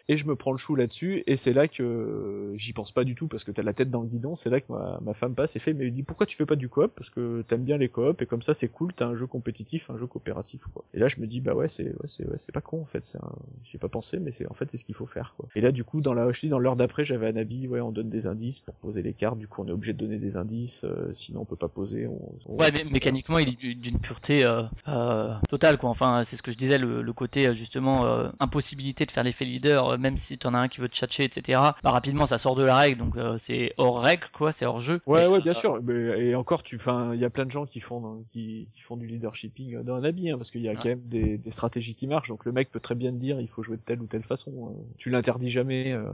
Et 0.08 0.16
je 0.16 0.26
me 0.26 0.36
prends 0.36 0.52
le 0.52 0.58
chou 0.58 0.74
là-dessus 0.74 1.22
et 1.26 1.36
c'est 1.36 1.52
là 1.52 1.68
que 1.68 1.82
euh, 1.82 2.56
j'y 2.56 2.72
pense 2.72 2.92
pas 2.92 3.04
du 3.04 3.14
tout 3.14 3.28
parce 3.28 3.44
que 3.44 3.50
t'as 3.50 3.62
la 3.62 3.72
tête 3.72 3.90
dans 3.90 4.02
le 4.02 4.08
guidon. 4.08 4.36
C'est 4.36 4.50
là 4.50 4.60
que 4.60 4.72
ma, 4.72 4.98
ma 5.02 5.14
femme 5.14 5.34
passe 5.38 5.56
et 5.56 5.58
fait 5.58 5.72
mais 5.74 5.86
elle 5.86 5.94
dit 5.94 6.02
pourquoi 6.02 6.26
tu 6.26 6.36
fais 6.36 6.46
pas 6.46 6.56
du 6.56 6.68
coop? 6.68 6.92
Parce 6.94 7.10
que 7.10 7.42
t'aimes 7.42 7.64
bien 7.64 7.78
les 7.78 7.88
coops 7.88 8.20
et 8.22 8.26
comme 8.26 8.42
ça 8.42 8.54
c'est 8.54 8.68
cool. 8.68 8.92
T'as 8.92 9.06
un 9.06 9.14
jeu 9.14 9.26
compétitif, 9.26 9.88
un 9.90 9.96
jeu 9.96 10.06
coopératif 10.06 10.64
quoi. 10.74 10.84
Et 10.94 10.98
là 10.98 11.08
je 11.08 11.20
me 11.20 11.26
dis 11.26 11.40
bah 11.40 11.54
ouais 11.54 11.68
c'est 11.68 11.84
ouais 11.88 12.06
c'est 12.08 12.26
ouais, 12.26 12.36
c'est 12.38 12.52
pas 12.52 12.60
con 12.60 12.82
en 12.82 12.86
fait. 12.86 13.06
C'est 13.06 13.18
un- 13.18 13.32
J'y 13.64 13.76
ai 13.76 13.78
pas 13.78 13.88
pensé 13.88 14.18
mais 14.18 14.32
c'est 14.32 14.46
en 14.50 14.54
fait 14.54 14.70
c'est 14.70 14.76
ce 14.76 14.84
qu'il 14.84 14.94
faut 14.94 15.06
faire 15.06 15.34
quoi. 15.36 15.48
Et 15.54 15.60
là 15.60 15.72
du 15.72 15.84
coup 15.84 16.00
dans 16.00 16.14
la 16.14 16.30
je 16.32 16.40
dis 16.40 16.48
dans 16.48 16.58
l'heure 16.58 16.76
d'après 16.76 17.04
j'avais 17.04 17.28
un 17.28 17.36
habit 17.36 17.68
ouais 17.68 17.80
on 17.80 17.92
donne 17.92 18.08
des 18.10 18.26
indices 18.26 18.60
pour 18.60 18.74
poser 18.74 19.02
les 19.02 19.14
cartes. 19.14 19.38
Du 19.38 19.48
coup 19.48 19.62
on 19.62 19.68
est 19.68 19.72
obligé 19.72 19.92
de 19.92 19.98
donner 19.98 20.18
des 20.18 20.36
indices 20.36 20.84
euh, 20.84 21.10
sinon 21.14 21.40
on 21.42 21.44
peut 21.44 21.56
pas 21.56 21.68
poser. 21.68 22.06
On, 22.06 22.18
on- 22.46 22.58
Ouais, 22.58 22.72
mais 22.72 22.82
mécaniquement, 22.84 23.38
il 23.38 23.50
est 23.50 23.74
d'une 23.74 23.98
pureté 24.00 24.42
euh, 24.44 24.62
euh, 24.88 25.32
totale, 25.48 25.78
quoi. 25.78 25.90
Enfin, 25.90 26.24
c'est 26.24 26.34
ce 26.36 26.42
que 26.42 26.50
je 26.50 26.56
disais, 26.56 26.76
le, 26.78 27.02
le 27.02 27.12
côté 27.12 27.46
euh, 27.46 27.52
justement 27.54 28.04
euh, 28.06 28.30
impossibilité 28.40 29.06
de 29.06 29.12
faire 29.12 29.22
l'effet 29.22 29.44
leader, 29.44 29.96
même 29.98 30.16
si 30.16 30.38
t'en 30.38 30.54
as 30.54 30.58
un 30.58 30.66
qui 30.68 30.80
veut 30.80 30.88
te 30.88 30.96
tchatcher, 30.96 31.22
etc. 31.24 31.60
Bah 31.84 31.90
rapidement, 31.92 32.26
ça 32.26 32.38
sort 32.38 32.56
de 32.56 32.64
la 32.64 32.76
règle, 32.76 32.98
donc 32.98 33.14
c'est 33.38 33.74
hors 33.76 34.00
règle, 34.02 34.26
quoi. 34.32 34.50
C'est 34.50 34.64
hors 34.66 34.80
jeu. 34.80 35.00
Ouais, 35.06 35.26
ouais, 35.30 35.40
bien 35.40 35.54
sûr. 35.54 35.82
Mais, 35.82 35.94
et 36.28 36.34
encore, 36.34 36.62
tu, 36.62 36.76
enfin, 36.76 37.14
il 37.14 37.20
y 37.20 37.24
a 37.24 37.30
plein 37.30 37.44
de 37.46 37.50
gens 37.50 37.66
qui 37.66 37.80
font, 37.80 38.24
qui, 38.32 38.68
qui 38.72 38.80
font 38.80 38.96
du 38.96 39.06
leadershipping 39.06 39.82
dans 39.82 39.94
un 39.96 40.04
habit, 40.04 40.30
hein, 40.30 40.36
parce 40.38 40.50
qu'il 40.50 40.62
y 40.62 40.68
a 40.68 40.72
Ouais. 40.72 40.78
quand 40.78 40.88
même 40.88 41.00
des, 41.06 41.38
des 41.38 41.50
stratégies 41.50 41.94
qui 41.94 42.06
marchent. 42.06 42.28
Donc 42.28 42.44
le 42.44 42.52
mec 42.52 42.70
peut 42.70 42.80
très 42.80 42.94
bien 42.94 43.10
te 43.12 43.16
dire, 43.16 43.40
il 43.40 43.48
faut 43.48 43.62
jouer 43.62 43.76
de 43.76 43.82
telle 43.82 44.00
ou 44.00 44.06
telle 44.06 44.22
façon. 44.24 44.52
euh. 44.70 44.82
Tu 44.98 45.10
l'interdis 45.10 45.48
jamais, 45.50 45.92
euh, 45.92 46.04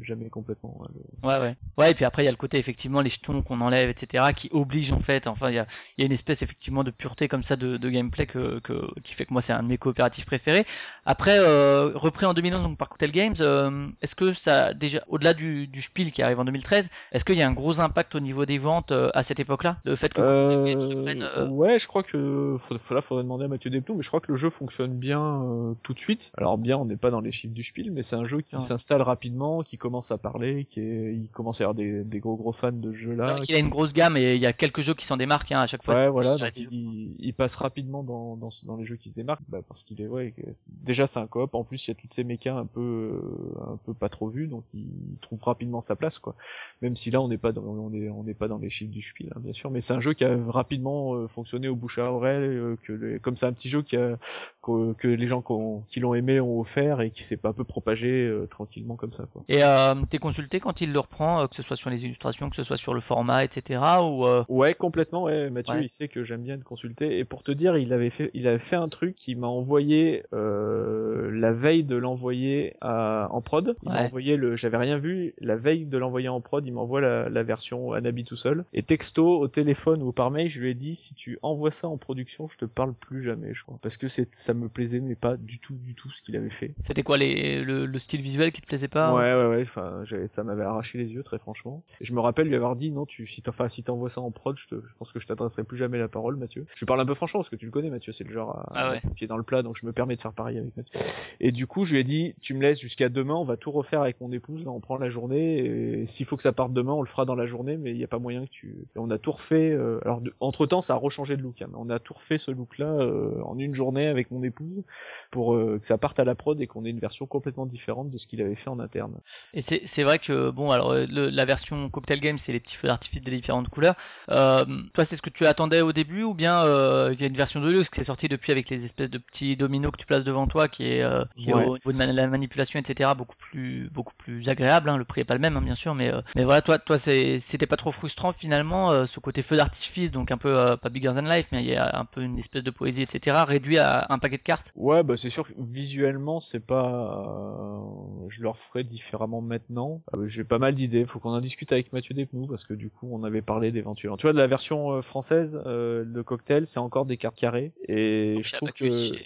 jamais 0.00 0.28
complètement. 0.30 0.82
hein, 0.84 0.88
le- 0.94 1.28
Ouais, 1.28 1.38
ouais. 1.38 1.54
Ouais, 1.78 1.90
et 1.92 1.94
puis 1.94 2.04
après, 2.04 2.22
il 2.22 2.24
y 2.26 2.28
a 2.28 2.32
le 2.32 2.36
côté, 2.36 2.58
effectivement, 2.58 3.00
les 3.00 3.08
jetons 3.08 3.42
qu'on 3.42 3.60
enlève, 3.60 3.88
etc., 3.88 4.32
qui 4.32 4.48
oblige, 4.52 4.92
en 4.92 4.98
fait, 5.00 5.26
enfin, 5.28 5.50
il 5.50 5.54
y 5.54 5.58
a, 5.58 5.66
il 5.96 6.00
y 6.00 6.04
a 6.04 6.06
une 6.06 6.12
espèce, 6.12 6.42
effectivement, 6.42 6.82
de 6.82 6.90
pureté 6.90 7.28
comme 7.28 7.44
ça 7.44 7.54
de, 7.56 7.76
de 7.76 7.90
gameplay 7.90 8.26
que, 8.26 8.58
que, 8.58 8.88
qui 9.02 9.14
fait 9.14 9.24
que 9.24 9.32
moi, 9.32 9.40
c'est 9.40 9.52
un 9.52 9.62
de 9.62 9.68
mes 9.68 9.78
coopératifs 9.78 10.26
préférés. 10.26 10.66
Après, 11.04 11.36
euh, 11.38 11.92
repris 11.94 12.26
en 12.26 12.34
2011, 12.34 12.62
donc 12.62 12.76
par 12.76 12.88
Cocktail 12.88 13.12
Games, 13.12 13.34
euh, 13.40 13.88
est-ce 14.02 14.16
que 14.16 14.32
ça, 14.32 14.74
déjà, 14.74 15.02
au-delà 15.08 15.32
du, 15.34 15.68
du 15.68 15.80
Spiel 15.80 16.10
qui 16.12 16.22
arrive 16.22 16.40
en 16.40 16.44
2013, 16.44 16.90
est-ce 17.12 17.24
qu'il 17.24 17.38
y 17.38 17.42
a 17.42 17.48
un 17.48 17.52
gros 17.52 17.80
impact 17.80 18.14
au 18.16 18.20
niveau 18.20 18.44
des 18.46 18.58
euh, 18.90 19.10
à 19.14 19.22
cette 19.22 19.40
époque-là? 19.40 19.78
Le 19.84 19.96
fait 19.96 20.12
que 20.12 20.20
Euh, 20.20 20.64
euh, 21.06 21.48
ouais, 21.48 21.78
je 21.78 21.86
crois 21.86 22.02
que 22.02 22.56
là, 22.94 23.00
faudrait 23.00 23.24
demander 23.24 23.44
à 23.44 23.48
Mathieu 23.48 23.70
Desploux, 23.70 23.94
mais 23.96 24.02
je 24.02 24.08
crois 24.08 24.20
que 24.20 24.30
le 24.30 24.36
jeu 24.36 24.50
fonctionne 24.50 24.92
bien 24.94 25.74
tout 25.82 25.94
de 25.94 25.98
suite. 25.98 26.32
Alors 26.36 26.58
bien, 26.58 26.76
on 26.76 26.84
n'est 26.84 26.96
pas 26.96 27.10
dans 27.10 27.20
les 27.20 27.32
chiffres 27.32 27.54
du 27.54 27.62
Spiel, 27.62 27.90
mais 27.90 28.02
c'est 28.02 28.16
un 28.16 28.24
jeu 28.26 28.40
qui 28.40 28.56
Ouais. 28.56 28.62
s'installe 28.62 29.02
rapidement, 29.02 29.62
qui 29.62 29.78
commence 29.78 30.10
à 30.10 30.18
parler, 30.18 30.64
qui 30.64 30.80
est, 30.80 31.14
il 31.14 31.28
commence 31.28 31.60
à 31.60 31.64
y 31.64 31.64
avoir 31.64 31.74
des, 31.74 32.04
des 32.04 32.20
gros 32.20 32.36
gros 32.36 32.52
fans 32.52 32.72
de 32.72 32.92
ce 32.92 32.96
jeu-là. 32.96 33.24
alors 33.24 33.40
qu'il 33.40 33.54
a 33.54 33.58
une 33.58 33.68
grosse 33.68 33.92
gamme 33.92 34.16
et 34.16 34.34
il 34.34 34.40
y 34.40 34.46
a 34.46 34.52
quelques 34.52 34.82
jeux 34.82 34.94
qui 34.94 35.06
s'en 35.06 35.16
démarquent, 35.16 35.52
hein, 35.52 35.60
à 35.60 35.66
chaque 35.66 35.82
fois. 35.82 35.94
Ouais, 35.94 36.08
voilà, 36.08 36.36
il 36.36 36.40
donc 36.40 36.56
il, 36.56 37.14
il 37.18 37.34
passe 37.34 37.54
rapidement 37.56 38.02
dans, 38.02 38.36
dans, 38.36 38.76
les 38.76 38.84
jeux 38.84 38.96
qui 38.96 39.10
se 39.10 39.14
démarquent, 39.14 39.42
bah, 39.48 39.60
parce 39.66 39.82
qu'il 39.82 40.00
est, 40.00 40.06
ouais, 40.06 40.34
déjà 40.68 41.06
c'est 41.06 41.20
un 41.20 41.26
coop, 41.26 41.54
en 41.54 41.64
plus 41.64 41.86
il 41.86 41.90
y 41.90 41.92
a 41.92 41.94
toutes 41.94 42.14
ces 42.14 42.24
mécas 42.24 42.54
un 42.54 42.66
peu, 42.66 43.20
un 43.66 43.76
peu 43.84 43.94
pas 43.94 44.08
trop 44.08 44.28
vues, 44.28 44.46
donc 44.46 44.64
il 44.74 44.86
trouve 45.20 45.42
rapidement 45.42 45.80
sa 45.80 45.96
place, 45.96 46.18
quoi. 46.18 46.34
Même 46.82 46.96
si 46.96 47.10
là 47.10 47.20
on 47.20 47.28
n'est 47.28 47.38
pas 47.38 47.52
dans, 47.52 47.62
on 47.62 47.92
est, 47.92 48.08
on 48.08 48.22
n'est 48.24 48.34
pas 48.34 48.48
dans 48.48 48.51
les 48.58 48.70
chiffres 48.70 48.90
du 48.92 49.02
Spiel, 49.02 49.30
hein, 49.34 49.40
bien 49.42 49.52
sûr, 49.52 49.70
mais 49.70 49.80
c'est 49.80 49.92
un 49.94 50.00
jeu 50.00 50.12
qui 50.14 50.24
a 50.24 50.36
rapidement 50.46 51.14
euh, 51.14 51.28
fonctionné 51.28 51.68
au 51.68 51.76
bouche 51.76 51.98
à 51.98 52.10
oreille, 52.12 52.42
euh, 52.42 52.76
que 52.82 52.92
les- 52.92 53.18
comme 53.18 53.36
c'est 53.36 53.46
un 53.46 53.52
petit 53.52 53.68
jeu 53.68 53.82
qui 53.82 53.96
a, 53.96 54.18
que, 54.62 54.92
que 54.94 55.08
les 55.08 55.26
gens 55.26 55.42
qui, 55.42 55.52
ont- 55.52 55.82
qui 55.88 56.00
l'ont 56.00 56.14
aimé 56.14 56.40
ont 56.40 56.60
offert 56.60 57.00
et 57.00 57.10
qui 57.10 57.22
s'est 57.22 57.36
pas 57.36 57.50
un 57.50 57.52
peu 57.52 57.64
propagé 57.64 58.26
euh, 58.26 58.46
tranquillement 58.46 58.96
comme 58.96 59.12
ça, 59.12 59.24
quoi. 59.32 59.42
Et 59.48 59.64
euh, 59.64 59.94
t'es 60.08 60.18
consulté 60.18 60.60
quand 60.60 60.80
il 60.80 60.92
le 60.92 60.98
reprend, 60.98 61.40
euh, 61.42 61.46
que 61.46 61.54
ce 61.56 61.62
soit 61.62 61.76
sur 61.76 61.90
les 61.90 62.04
illustrations, 62.04 62.50
que 62.50 62.56
ce 62.56 62.62
soit 62.64 62.76
sur 62.76 62.94
le 62.94 63.00
format, 63.00 63.44
etc. 63.44 63.80
Ou 64.02 64.26
euh, 64.26 64.44
Ouais, 64.48 64.74
complètement. 64.74 65.24
Ouais, 65.24 65.50
Mathieu, 65.50 65.74
Ouais. 65.76 65.84
il 65.84 65.90
sait 65.90 66.08
que 66.08 66.22
j'aime 66.24 66.42
bien 66.42 66.58
te 66.58 66.64
consulter. 66.64 67.18
Et 67.18 67.24
pour 67.24 67.42
te 67.42 67.52
dire, 67.52 67.76
il 67.76 67.92
avait 67.92 68.10
fait, 68.10 68.30
il 68.34 68.46
avait 68.48 68.58
fait 68.58 68.76
un 68.76 68.88
truc. 68.88 69.26
Il 69.28 69.38
m'a 69.38 69.46
envoyé 69.48 70.24
euh, 70.32 71.30
la 71.32 71.52
veille 71.52 71.84
de 71.84 71.96
l'envoyer 71.96 72.74
à- 72.80 73.28
en 73.30 73.40
prod. 73.40 73.74
Il 73.82 73.88
m'a 73.88 74.00
Ouais. 74.00 74.06
envoyé 74.06 74.36
le. 74.36 74.56
J'avais 74.56 74.76
rien 74.76 74.98
vu. 74.98 75.34
La 75.40 75.56
veille 75.56 75.86
de 75.86 75.98
l'envoyer 75.98 76.28
en 76.28 76.40
prod, 76.40 76.64
il 76.66 76.72
m'envoie 76.72 77.00
la, 77.00 77.28
la 77.28 77.42
version 77.42 77.92
Anabi 77.92 78.24
tout 78.32 78.36
seul. 78.36 78.64
Et 78.72 78.82
texto, 78.82 79.40
au 79.40 79.46
téléphone 79.46 80.02
ou 80.02 80.10
par 80.10 80.30
mail, 80.30 80.48
je 80.48 80.58
lui 80.58 80.70
ai 80.70 80.74
dit 80.74 80.94
si 80.96 81.14
tu 81.14 81.38
envoies 81.42 81.70
ça 81.70 81.86
en 81.86 81.98
production, 81.98 82.48
je 82.48 82.56
te 82.56 82.64
parle 82.64 82.94
plus 82.94 83.20
jamais, 83.20 83.52
je 83.52 83.62
crois, 83.62 83.78
parce 83.82 83.98
que 83.98 84.08
c'est, 84.08 84.34
ça 84.34 84.54
me 84.54 84.70
plaisait, 84.70 85.00
mais 85.00 85.16
pas 85.16 85.36
du 85.36 85.58
tout, 85.58 85.74
du 85.74 85.94
tout 85.94 86.10
ce 86.10 86.22
qu'il 86.22 86.34
avait 86.34 86.48
fait. 86.48 86.74
c'était 86.80 87.02
quoi 87.02 87.18
les, 87.18 87.62
le, 87.62 87.84
le 87.84 87.98
style 87.98 88.22
visuel 88.22 88.50
qui 88.50 88.62
te 88.62 88.66
plaisait 88.66 88.88
pas 88.88 89.12
Ouais, 89.14 89.34
ouais, 89.34 89.56
ouais. 89.56 89.60
Enfin, 89.60 90.02
ça 90.28 90.44
m'avait 90.44 90.62
arraché 90.62 90.96
les 90.96 91.08
yeux, 91.12 91.22
très 91.22 91.38
franchement. 91.38 91.84
Et 92.00 92.06
je 92.06 92.14
me 92.14 92.20
rappelle 92.20 92.48
lui 92.48 92.56
avoir 92.56 92.74
dit, 92.74 92.90
non, 92.90 93.04
tu, 93.04 93.26
si 93.26 93.42
enfin, 93.46 93.68
si 93.68 93.82
t'envoies 93.82 94.08
ça 94.08 94.22
en 94.22 94.30
prod, 94.30 94.56
je, 94.56 94.66
te, 94.68 94.76
je 94.86 94.94
pense 94.94 95.12
que 95.12 95.18
je 95.20 95.26
t'adresserai 95.26 95.64
plus 95.64 95.76
jamais 95.76 95.98
la 95.98 96.08
parole, 96.08 96.36
Mathieu. 96.36 96.64
Je 96.74 96.86
parle 96.86 97.02
un 97.02 97.04
peu 97.06 97.12
franchement, 97.12 97.40
parce 97.40 97.50
que 97.50 97.56
tu 97.56 97.66
le 97.66 97.70
connais, 97.70 97.90
Mathieu, 97.90 98.12
c'est 98.12 98.24
le 98.24 98.30
genre 98.30 98.56
à, 98.56 98.72
Ah 98.74 98.90
ouais. 98.92 99.00
le 99.04 99.10
pied 99.10 99.26
dans 99.26 99.36
le 99.36 99.42
plat, 99.42 99.62
donc 99.62 99.76
je 99.76 99.84
me 99.84 99.92
permets 99.92 100.16
de 100.16 100.22
faire 100.22 100.32
pareil 100.32 100.56
avec 100.56 100.74
Mathieu. 100.74 100.98
Et 101.40 101.52
du 101.52 101.66
coup, 101.66 101.84
je 101.84 101.92
lui 101.92 102.00
ai 102.00 102.04
dit, 102.04 102.34
tu 102.40 102.54
me 102.54 102.62
laisses 102.62 102.80
jusqu'à 102.80 103.10
demain, 103.10 103.34
on 103.34 103.44
va 103.44 103.58
tout 103.58 103.70
refaire 103.72 104.00
avec 104.00 104.18
mon 104.22 104.32
épouse, 104.32 104.64
là, 104.64 104.70
on 104.70 104.80
prend 104.80 104.96
la 104.96 105.10
journée, 105.10 105.58
et 106.02 106.06
s'il 106.06 106.24
faut 106.24 106.38
que 106.38 106.42
ça 106.42 106.52
parte 106.52 106.72
demain, 106.72 106.92
on 106.94 107.02
le 107.02 107.06
fera 107.08 107.26
dans 107.26 107.34
la 107.34 107.44
journée, 107.44 107.76
mais 107.76 107.90
il 107.90 107.98
n'y 107.98 108.04
a 108.04 108.08
pas 108.08 108.18
moyen 108.22 108.46
que 108.46 108.50
tu... 108.50 108.68
Et 108.96 108.98
on 108.98 109.10
a 109.10 109.18
tout 109.18 109.32
refait, 109.32 109.70
euh, 109.72 110.00
alors, 110.04 110.22
entre 110.40 110.64
temps, 110.66 110.80
ça 110.80 110.94
a 110.94 110.96
rechangé 110.96 111.36
de 111.36 111.42
look, 111.42 111.60
hein, 111.60 111.66
mais 111.70 111.76
on 111.78 111.90
a 111.90 111.98
tout 111.98 112.14
refait 112.14 112.38
ce 112.38 112.50
look-là, 112.50 112.86
euh, 112.86 113.40
en 113.44 113.58
une 113.58 113.74
journée 113.74 114.06
avec 114.06 114.30
mon 114.30 114.42
épouse, 114.42 114.82
pour 115.30 115.54
euh, 115.54 115.78
que 115.80 115.86
ça 115.86 115.98
parte 115.98 116.18
à 116.20 116.24
la 116.24 116.34
prod 116.34 116.60
et 116.60 116.66
qu'on 116.66 116.84
ait 116.84 116.90
une 116.90 117.00
version 117.00 117.26
complètement 117.26 117.66
différente 117.66 118.10
de 118.10 118.18
ce 118.18 118.26
qu'il 118.26 118.40
avait 118.40 118.54
fait 118.54 118.70
en 118.70 118.78
interne. 118.78 119.14
Et 119.54 119.60
c'est 119.62 120.02
vrai 120.02 120.18
que 120.18 120.50
bon 120.50 120.70
alors 120.70 120.94
le- 120.94 121.28
la 121.28 121.44
version 121.44 121.90
cocktail 121.90 122.20
game 122.20 122.38
c'est 122.38 122.52
les 122.52 122.60
petits 122.60 122.76
feux 122.76 122.88
d'artifice 122.88 123.20
des 123.22 123.30
différentes 123.30 123.68
couleurs. 123.68 123.96
Toi 124.28 125.04
c'est 125.04 125.16
ce 125.16 125.22
que 125.22 125.30
tu 125.30 125.46
attendais 125.46 125.80
au 125.80 125.92
début 125.92 126.22
ou 126.22 126.34
bien 126.34 126.62
il 127.10 127.20
y 127.20 127.24
a 127.24 127.26
une 127.26 127.34
version 127.34 127.60
de 127.60 127.70
luxe 127.70 127.88
qui 127.90 128.00
est 128.00 128.04
sortie 128.04 128.28
depuis 128.28 128.52
avec 128.52 128.70
les 128.70 128.84
espèces 128.84 129.10
de 129.10 129.18
petits 129.18 129.56
dominos 129.56 129.90
que 129.92 129.96
tu 129.98 130.06
places 130.06 130.24
devant 130.24 130.46
toi 130.46 130.68
qui 130.68 130.84
est, 130.84 131.04
qui 131.36 131.50
est 131.50 131.54
au 131.54 131.60
niveau 131.60 131.92
de 131.92 131.96
man- 131.96 132.14
la 132.14 132.26
manipulation 132.26 132.78
etc 132.78 133.10
beaucoup 133.16 133.36
plus 133.36 133.90
beaucoup 133.90 134.14
plus 134.16 134.48
agréable. 134.48 134.88
hein. 134.88 134.96
Le 134.96 135.04
prix 135.04 135.22
est 135.22 135.24
pas 135.24 135.34
le 135.34 135.40
même 135.40 135.56
hein, 135.56 135.62
bien 135.62 135.74
sûr 135.74 135.94
mais 135.94 136.12
mais 136.36 136.44
voilà 136.44 136.62
toi 136.62 136.78
toi 136.78 136.98
c'était 136.98 137.66
pas 137.66 137.76
trop 137.76 137.92
frustrant 137.92 138.11
finalement 138.32 138.90
euh, 138.90 139.06
ce 139.06 139.20
côté 139.20 139.42
feu 139.42 139.56
d'artifice 139.56 140.10
donc 140.12 140.30
un 140.30 140.38
peu 140.38 140.56
euh, 140.56 140.76
pas 140.76 140.88
bigger 140.88 141.12
than 141.14 141.22
life 141.22 141.48
mais 141.52 141.62
il 141.62 141.68
y 141.68 141.74
a 141.76 141.98
un 141.98 142.04
peu 142.04 142.22
une 142.22 142.38
espèce 142.38 142.62
de 142.62 142.70
poésie 142.70 143.02
etc 143.02 143.36
réduit 143.46 143.78
à 143.78 144.06
un 144.10 144.18
paquet 144.18 144.36
de 144.36 144.42
cartes. 144.42 144.72
Ouais, 144.76 145.02
bah 145.02 145.16
c'est 145.16 145.30
sûr 145.30 145.46
que 145.48 145.52
visuellement, 145.58 146.40
c'est 146.40 146.60
pas. 146.64 147.24
euh, 147.26 148.28
je 148.28 148.42
le 148.42 148.48
referai 148.48 148.84
différemment 148.84 149.40
maintenant. 149.40 150.02
Euh, 150.14 150.26
J'ai 150.26 150.44
pas 150.44 150.58
mal 150.58 150.74
d'idées. 150.74 151.04
Faut 151.06 151.18
qu'on 151.18 151.30
en 151.30 151.40
discute 151.40 151.72
avec 151.72 151.92
Mathieu 151.92 152.14
Despnous 152.14 152.46
parce 152.46 152.64
que 152.64 152.74
du 152.74 152.90
coup, 152.90 153.08
on 153.12 153.24
avait 153.24 153.42
parlé 153.42 153.72
d'éventuellement. 153.72 154.16
Tu 154.16 154.26
vois, 154.26 154.32
de 154.32 154.38
la 154.38 154.46
version 154.46 154.92
euh, 154.92 155.02
française, 155.02 155.60
euh, 155.66 156.04
le 156.06 156.22
cocktail, 156.22 156.66
c'est 156.66 156.78
encore 156.78 157.06
des 157.06 157.16
cartes 157.16 157.36
carrées. 157.36 157.72
Et 157.88 158.42
je 158.42 158.48
Chez 158.48 158.56
trouve 158.56 158.68
Abacus, 158.68 159.12
que. 159.12 159.16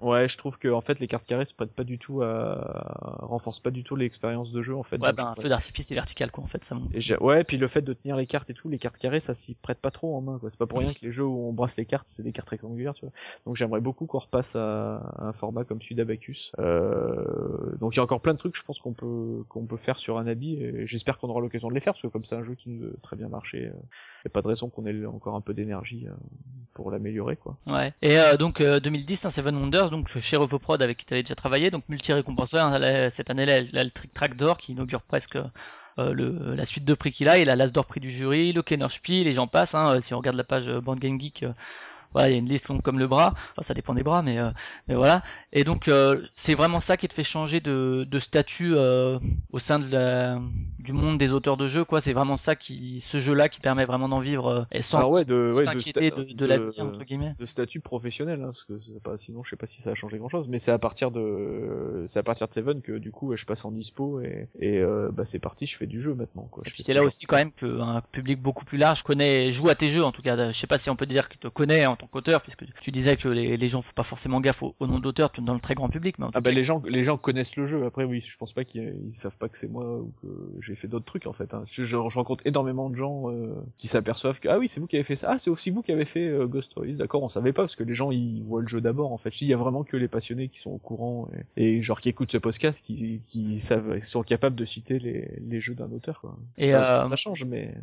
Ouais, 0.00 0.28
je 0.28 0.36
trouve 0.36 0.58
que 0.58 0.68
en 0.68 0.80
fait, 0.80 1.00
les 1.00 1.06
cartes 1.06 1.26
carrées 1.26 1.44
se 1.44 1.54
prêtent 1.54 1.74
pas 1.74 1.84
du 1.84 1.98
tout 1.98 2.22
à 2.22 3.20
renforcent 3.20 3.60
pas 3.60 3.70
du 3.70 3.84
tout 3.84 3.96
l'expérience 3.96 4.52
de 4.52 4.62
jeu 4.62 4.74
en 4.74 4.82
fait. 4.82 5.00
Ouais 5.00 5.12
ben 5.12 5.26
un 5.26 5.34
feu 5.34 5.48
d'artifice 5.48 5.88
c'est 5.88 5.94
vertical 5.94 6.30
quoi 6.30 6.44
en 6.44 6.46
fait 6.46 6.64
ça 6.64 6.74
monte. 6.74 6.90
et 6.94 7.16
ouais, 7.18 7.44
puis 7.44 7.56
le 7.56 7.68
fait 7.68 7.82
de 7.82 7.92
tenir 7.92 8.16
les 8.16 8.26
cartes 8.26 8.50
et 8.50 8.54
tout, 8.54 8.68
les 8.68 8.78
cartes 8.78 8.98
carrées, 8.98 9.20
ça 9.20 9.34
s'y 9.34 9.54
prête 9.54 9.78
pas 9.78 9.90
trop 9.90 10.16
en 10.16 10.20
main. 10.20 10.38
quoi. 10.38 10.50
C'est 10.50 10.58
pas 10.58 10.66
pour 10.66 10.78
rien 10.78 10.92
que 10.92 11.00
les 11.02 11.12
jeux 11.12 11.24
où 11.24 11.48
on 11.48 11.52
brasse 11.52 11.76
les 11.76 11.86
cartes, 11.86 12.08
c'est 12.08 12.22
des 12.22 12.32
cartes 12.32 12.50
rectangulaires, 12.50 12.94
tu 12.94 13.04
vois. 13.04 13.12
Donc 13.46 13.56
j'aimerais 13.56 13.80
beaucoup 13.80 14.06
qu'on 14.06 14.18
repasse 14.18 14.56
à, 14.56 14.96
à 14.96 15.26
un 15.26 15.32
format 15.32 15.64
comme 15.64 15.80
celui 15.82 15.94
d'Abacus. 15.94 16.52
Euh, 16.58 17.76
donc 17.78 17.94
il 17.94 17.98
y 17.98 18.00
a 18.00 18.02
encore 18.02 18.20
plein 18.20 18.32
de 18.32 18.38
trucs, 18.38 18.56
je 18.56 18.62
pense 18.62 18.78
qu'on 18.78 18.92
peut 18.92 19.44
qu'on 19.48 19.66
peut 19.66 19.76
faire 19.76 19.98
sur 19.98 20.18
un 20.18 20.26
habit. 20.26 20.54
Et 20.54 20.86
j'espère 20.86 21.18
qu'on 21.18 21.28
aura 21.28 21.40
l'occasion 21.40 21.68
de 21.68 21.74
les 21.74 21.80
faire, 21.80 21.92
parce 21.92 22.02
que 22.02 22.08
comme 22.08 22.24
c'est 22.24 22.36
un 22.36 22.42
jeu 22.42 22.54
qui 22.54 22.70
nous 22.70 22.86
a 22.86 22.90
très 23.02 23.16
bien 23.16 23.28
marché, 23.28 23.58
il 23.58 24.26
y 24.26 24.28
a 24.28 24.30
pas 24.30 24.42
de 24.42 24.48
raison 24.48 24.68
qu'on 24.68 24.86
ait 24.86 25.06
encore 25.06 25.34
un 25.34 25.40
peu 25.40 25.54
d'énergie 25.54 26.06
euh, 26.06 26.12
pour 26.74 26.90
l'améliorer, 26.90 27.36
quoi. 27.36 27.56
Ouais. 27.66 27.92
Et 28.02 28.18
euh, 28.18 28.36
donc 28.36 28.60
euh, 28.60 28.80
2010, 28.80 29.24
hein, 29.24 29.30
Seven 29.30 29.56
Wonders, 29.56 29.89
donc 29.90 30.08
chez 30.18 30.36
Repoprod 30.36 30.80
avec 30.82 30.96
qui 30.96 31.04
tu 31.04 31.14
avais 31.14 31.22
déjà 31.22 31.34
travaillé, 31.34 31.70
donc 31.70 31.84
multi-récompensé 31.88 32.56
hein, 32.58 33.10
cette 33.10 33.30
année-là, 33.30 33.62
là, 33.72 33.84
le 33.84 33.90
Track 33.90 34.36
d'or 34.36 34.58
qui 34.58 34.72
inaugure 34.72 35.02
presque 35.02 35.38
euh, 36.00 36.56
la 36.56 36.64
suite 36.64 36.84
de 36.84 36.94
prix 36.94 37.10
qu'il 37.10 37.28
a, 37.28 37.38
il 37.38 37.50
a 37.50 37.56
l'As 37.56 37.72
d'or 37.72 37.86
prix 37.86 38.00
du 38.00 38.10
jury, 38.10 38.52
le 38.52 38.62
Kenner 38.62 38.88
Spiel, 38.88 39.26
et 39.26 39.32
j'en 39.32 39.46
passe. 39.46 39.74
Hein, 39.74 40.00
si 40.00 40.14
on 40.14 40.18
regarde 40.18 40.36
la 40.36 40.44
page 40.44 40.68
euh, 40.68 40.80
Band 40.80 40.96
Game 40.96 41.20
Geek, 41.20 41.42
euh, 41.42 41.52
voilà, 42.12 42.28
il 42.28 42.32
y 42.32 42.34
a 42.34 42.38
une 42.38 42.48
liste 42.48 42.68
longue 42.68 42.82
comme 42.82 42.98
le 42.98 43.06
bras. 43.06 43.34
Enfin, 43.52 43.62
ça 43.62 43.74
dépend 43.74 43.94
des 43.94 44.02
bras, 44.02 44.22
mais, 44.22 44.38
euh, 44.38 44.50
mais 44.88 44.94
voilà. 44.94 45.22
Et 45.52 45.64
donc, 45.64 45.88
euh, 45.88 46.20
c'est 46.34 46.54
vraiment 46.54 46.80
ça 46.80 46.96
qui 46.96 47.08
te 47.08 47.14
fait 47.14 47.24
changer 47.24 47.60
de, 47.60 48.06
de 48.08 48.18
statut 48.18 48.74
euh, 48.74 49.18
au 49.52 49.58
sein 49.58 49.78
de 49.78 49.90
la, 49.90 50.38
du 50.78 50.92
monde 50.92 51.18
des 51.18 51.32
auteurs 51.32 51.56
de 51.56 51.66
jeux, 51.66 51.84
quoi. 51.84 52.00
C'est 52.00 52.12
vraiment 52.12 52.36
ça 52.36 52.56
qui, 52.56 53.00
ce 53.00 53.18
jeu-là, 53.18 53.48
qui 53.48 53.60
permet 53.60 53.84
vraiment 53.84 54.08
d'en 54.08 54.20
vivre 54.20 54.46
euh, 54.48 54.62
et 54.72 54.82
sans 54.82 54.98
Alors 54.98 55.10
ouais, 55.10 55.24
de, 55.24 55.52
ouais, 55.54 55.62
de, 55.62 55.70
t'inquiéter 55.70 56.10
sta- 56.10 56.16
de, 56.16 56.32
de, 56.32 56.46
l'avenir 56.46 56.84
entre 56.84 57.04
guillemets. 57.04 57.34
de 57.38 57.46
statut 57.46 57.80
professionnel, 57.80 58.40
hein, 58.42 58.46
parce 58.46 58.64
que 58.64 58.78
c'est 58.80 59.02
pas, 59.02 59.16
sinon 59.16 59.42
je 59.42 59.50
sais 59.50 59.56
pas 59.56 59.66
si 59.66 59.82
ça 59.82 59.90
a 59.90 59.94
changé 59.94 60.18
grand 60.18 60.28
chose, 60.28 60.48
mais 60.48 60.58
c'est 60.58 60.72
à 60.72 60.78
partir 60.78 61.10
de, 61.10 62.04
c'est 62.08 62.18
à 62.18 62.22
partir 62.22 62.48
de 62.48 62.52
Seven 62.52 62.82
que 62.82 62.92
du 62.92 63.10
coup 63.12 63.34
je 63.36 63.44
passe 63.44 63.64
en 63.64 63.70
dispo 63.70 64.20
et, 64.20 64.48
et 64.58 64.78
euh, 64.78 65.10
bah 65.12 65.24
c'est 65.24 65.38
parti, 65.38 65.66
je 65.66 65.76
fais 65.76 65.86
du 65.86 66.00
jeu 66.00 66.14
maintenant 66.14 66.48
quoi. 66.50 66.62
Et 66.66 66.70
puis 66.70 66.82
c'est 66.82 66.94
là 66.94 67.02
aussi 67.02 67.26
quand 67.26 67.36
même 67.36 67.52
qu'un 67.52 68.02
public 68.12 68.40
beaucoup 68.40 68.64
plus 68.64 68.78
large 68.78 69.02
connaît, 69.02 69.50
joue 69.52 69.68
à 69.68 69.74
tes 69.74 69.88
jeux 69.88 70.04
en 70.04 70.12
tout 70.12 70.22
cas. 70.22 70.50
Je 70.50 70.58
sais 70.58 70.66
pas 70.66 70.78
si 70.78 70.90
on 70.90 70.96
peut 70.96 71.06
dire 71.06 71.28
qu'il 71.28 71.40
te 71.40 71.48
connaît 71.48 71.86
en 71.86 71.96
tant 72.00 72.06
qu'auteur, 72.06 72.40
puisque 72.40 72.64
tu 72.80 72.90
disais 72.90 73.16
que 73.16 73.28
les, 73.28 73.56
les 73.56 73.68
gens 73.68 73.80
font 73.80 73.92
pas 73.94 74.02
forcément 74.02 74.40
gaffe 74.40 74.62
au, 74.62 74.74
au 74.80 74.86
nom 74.86 74.98
d'auteur 74.98 75.30
dans 75.38 75.54
le 75.54 75.60
très 75.60 75.74
grand 75.74 75.88
public, 75.88 76.18
mais 76.18 76.26
Ah 76.32 76.40
bah 76.40 76.50
les 76.50 76.64
gens 76.64 76.82
les 76.86 77.04
gens 77.04 77.18
connaissent 77.18 77.56
le 77.56 77.66
jeu. 77.66 77.84
Après 77.84 78.04
oui, 78.04 78.20
je 78.20 78.36
pense 78.38 78.52
pas 78.52 78.64
qu'ils 78.64 78.96
ils 79.06 79.12
savent 79.12 79.36
pas 79.36 79.48
que 79.48 79.58
c'est 79.58 79.68
moi 79.68 79.98
ou 79.98 80.12
que 80.22 80.28
j'ai 80.60 80.74
fait 80.74 80.88
d'autres 80.88 81.04
trucs 81.04 81.26
en 81.26 81.32
fait. 81.32 81.52
Hein. 81.54 81.62
Je, 81.66 81.84
je, 81.84 81.90
je 81.90 81.96
rencontre 81.96 82.46
énormément 82.46 82.88
de 82.88 82.96
gens 82.96 83.30
euh, 83.30 83.54
qui 83.76 83.88
s'aperçoivent 83.88 84.40
que 84.40 84.48
ah 84.48 84.58
oui 84.58 84.68
c'est 84.68 84.80
vous 84.80 84.86
qui 84.86 84.96
avez 84.96 85.04
fait 85.04 85.16
ça. 85.16 85.28
Ah 85.32 85.38
c'est 85.38 85.50
aussi 85.50 85.70
vous 85.70 85.82
qui 85.82 85.92
avez 85.92 86.06
fait 86.06 86.26
euh, 86.26 86.46
Ghost 86.46 86.72
Toys. 86.74 86.96
D'accord, 86.96 87.22
on 87.22 87.28
savait 87.28 87.52
pas 87.52 87.62
parce 87.62 87.76
que 87.76 87.84
les 87.84 87.94
gens 87.94 88.10
ils 88.10 88.42
voient 88.42 88.62
le 88.62 88.68
jeu 88.68 88.80
d'abord 88.80 89.12
en 89.12 89.18
fait. 89.18 89.40
Il 89.42 89.48
y 89.48 89.52
a 89.52 89.56
vraiment 89.56 89.84
que 89.84 89.96
les 89.96 90.08
passionnés 90.08 90.48
qui 90.48 90.60
sont 90.60 90.70
au 90.70 90.78
courant 90.78 91.28
et, 91.56 91.76
et 91.78 91.82
genre 91.82 92.00
qui 92.00 92.08
écoutent 92.08 92.32
ce 92.32 92.38
podcast 92.38 92.80
qui 92.82 93.20
qui 93.26 93.60
savent 93.60 93.98
qui 93.98 94.06
sont 94.06 94.22
capables 94.22 94.56
de 94.56 94.64
citer 94.64 94.98
les, 94.98 95.38
les 95.46 95.60
jeux 95.60 95.74
d'un 95.74 95.90
auteur. 95.92 96.20
Quoi. 96.20 96.36
Et, 96.56 96.70
ça, 96.70 97.00
euh, 97.00 97.02
ça, 97.02 97.08
ça 97.10 97.16
change 97.16 97.44
mais 97.44 97.74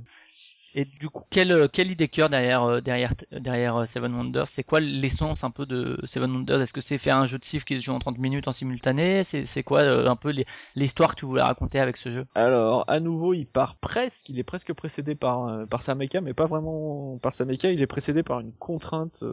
Et 0.77 0.85
du 0.85 1.09
coup, 1.09 1.23
quelle, 1.31 1.51
euh, 1.51 1.67
quelle 1.67 1.89
idée 1.89 2.07
cœur 2.07 2.29
derrière, 2.29 2.61
euh, 2.61 2.81
derrière, 2.81 3.15
derrière 3.31 3.77
euh, 3.77 3.85
Seven 3.87 4.13
Wonders? 4.13 4.45
C'est 4.45 4.61
quoi 4.61 4.79
l'essence 4.79 5.43
un 5.43 5.49
peu 5.49 5.65
de 5.65 5.99
Seven 6.03 6.31
Wonders? 6.31 6.61
Est-ce 6.61 6.71
que 6.71 6.81
c'est 6.81 6.99
faire 6.99 7.17
un 7.17 7.25
jeu 7.25 7.39
de 7.39 7.43
Civ 7.43 7.63
qui 7.63 7.81
se 7.81 7.85
joue 7.85 7.93
en 7.93 7.99
30 7.99 8.19
minutes 8.19 8.47
en 8.47 8.51
simultané? 8.51 9.23
C'est 9.23 9.63
quoi 9.63 9.81
un 9.81 10.15
peu 10.15 10.31
l'histoire 10.75 11.15
que 11.15 11.21
tu 11.21 11.25
voulais 11.25 11.41
raconter 11.41 11.79
avec 11.79 11.97
ce 11.97 12.11
jeu? 12.11 12.27
Alors, 12.35 12.85
à 12.87 12.99
nouveau, 12.99 13.33
il 13.33 13.47
part 13.47 13.77
presque, 13.77 14.29
il 14.29 14.37
est 14.37 14.43
presque 14.43 14.71
précédé 14.73 15.15
par, 15.15 15.67
par 15.67 15.81
Sameka, 15.81 16.21
mais 16.21 16.35
pas 16.35 16.45
vraiment 16.45 17.17
par 17.23 17.33
Sameka, 17.33 17.71
il 17.71 17.81
est 17.81 17.87
précédé 17.87 18.21
par 18.21 18.39
une 18.39 18.51
contrainte 18.51 19.23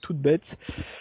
toute 0.00 0.16
bête. 0.16 0.56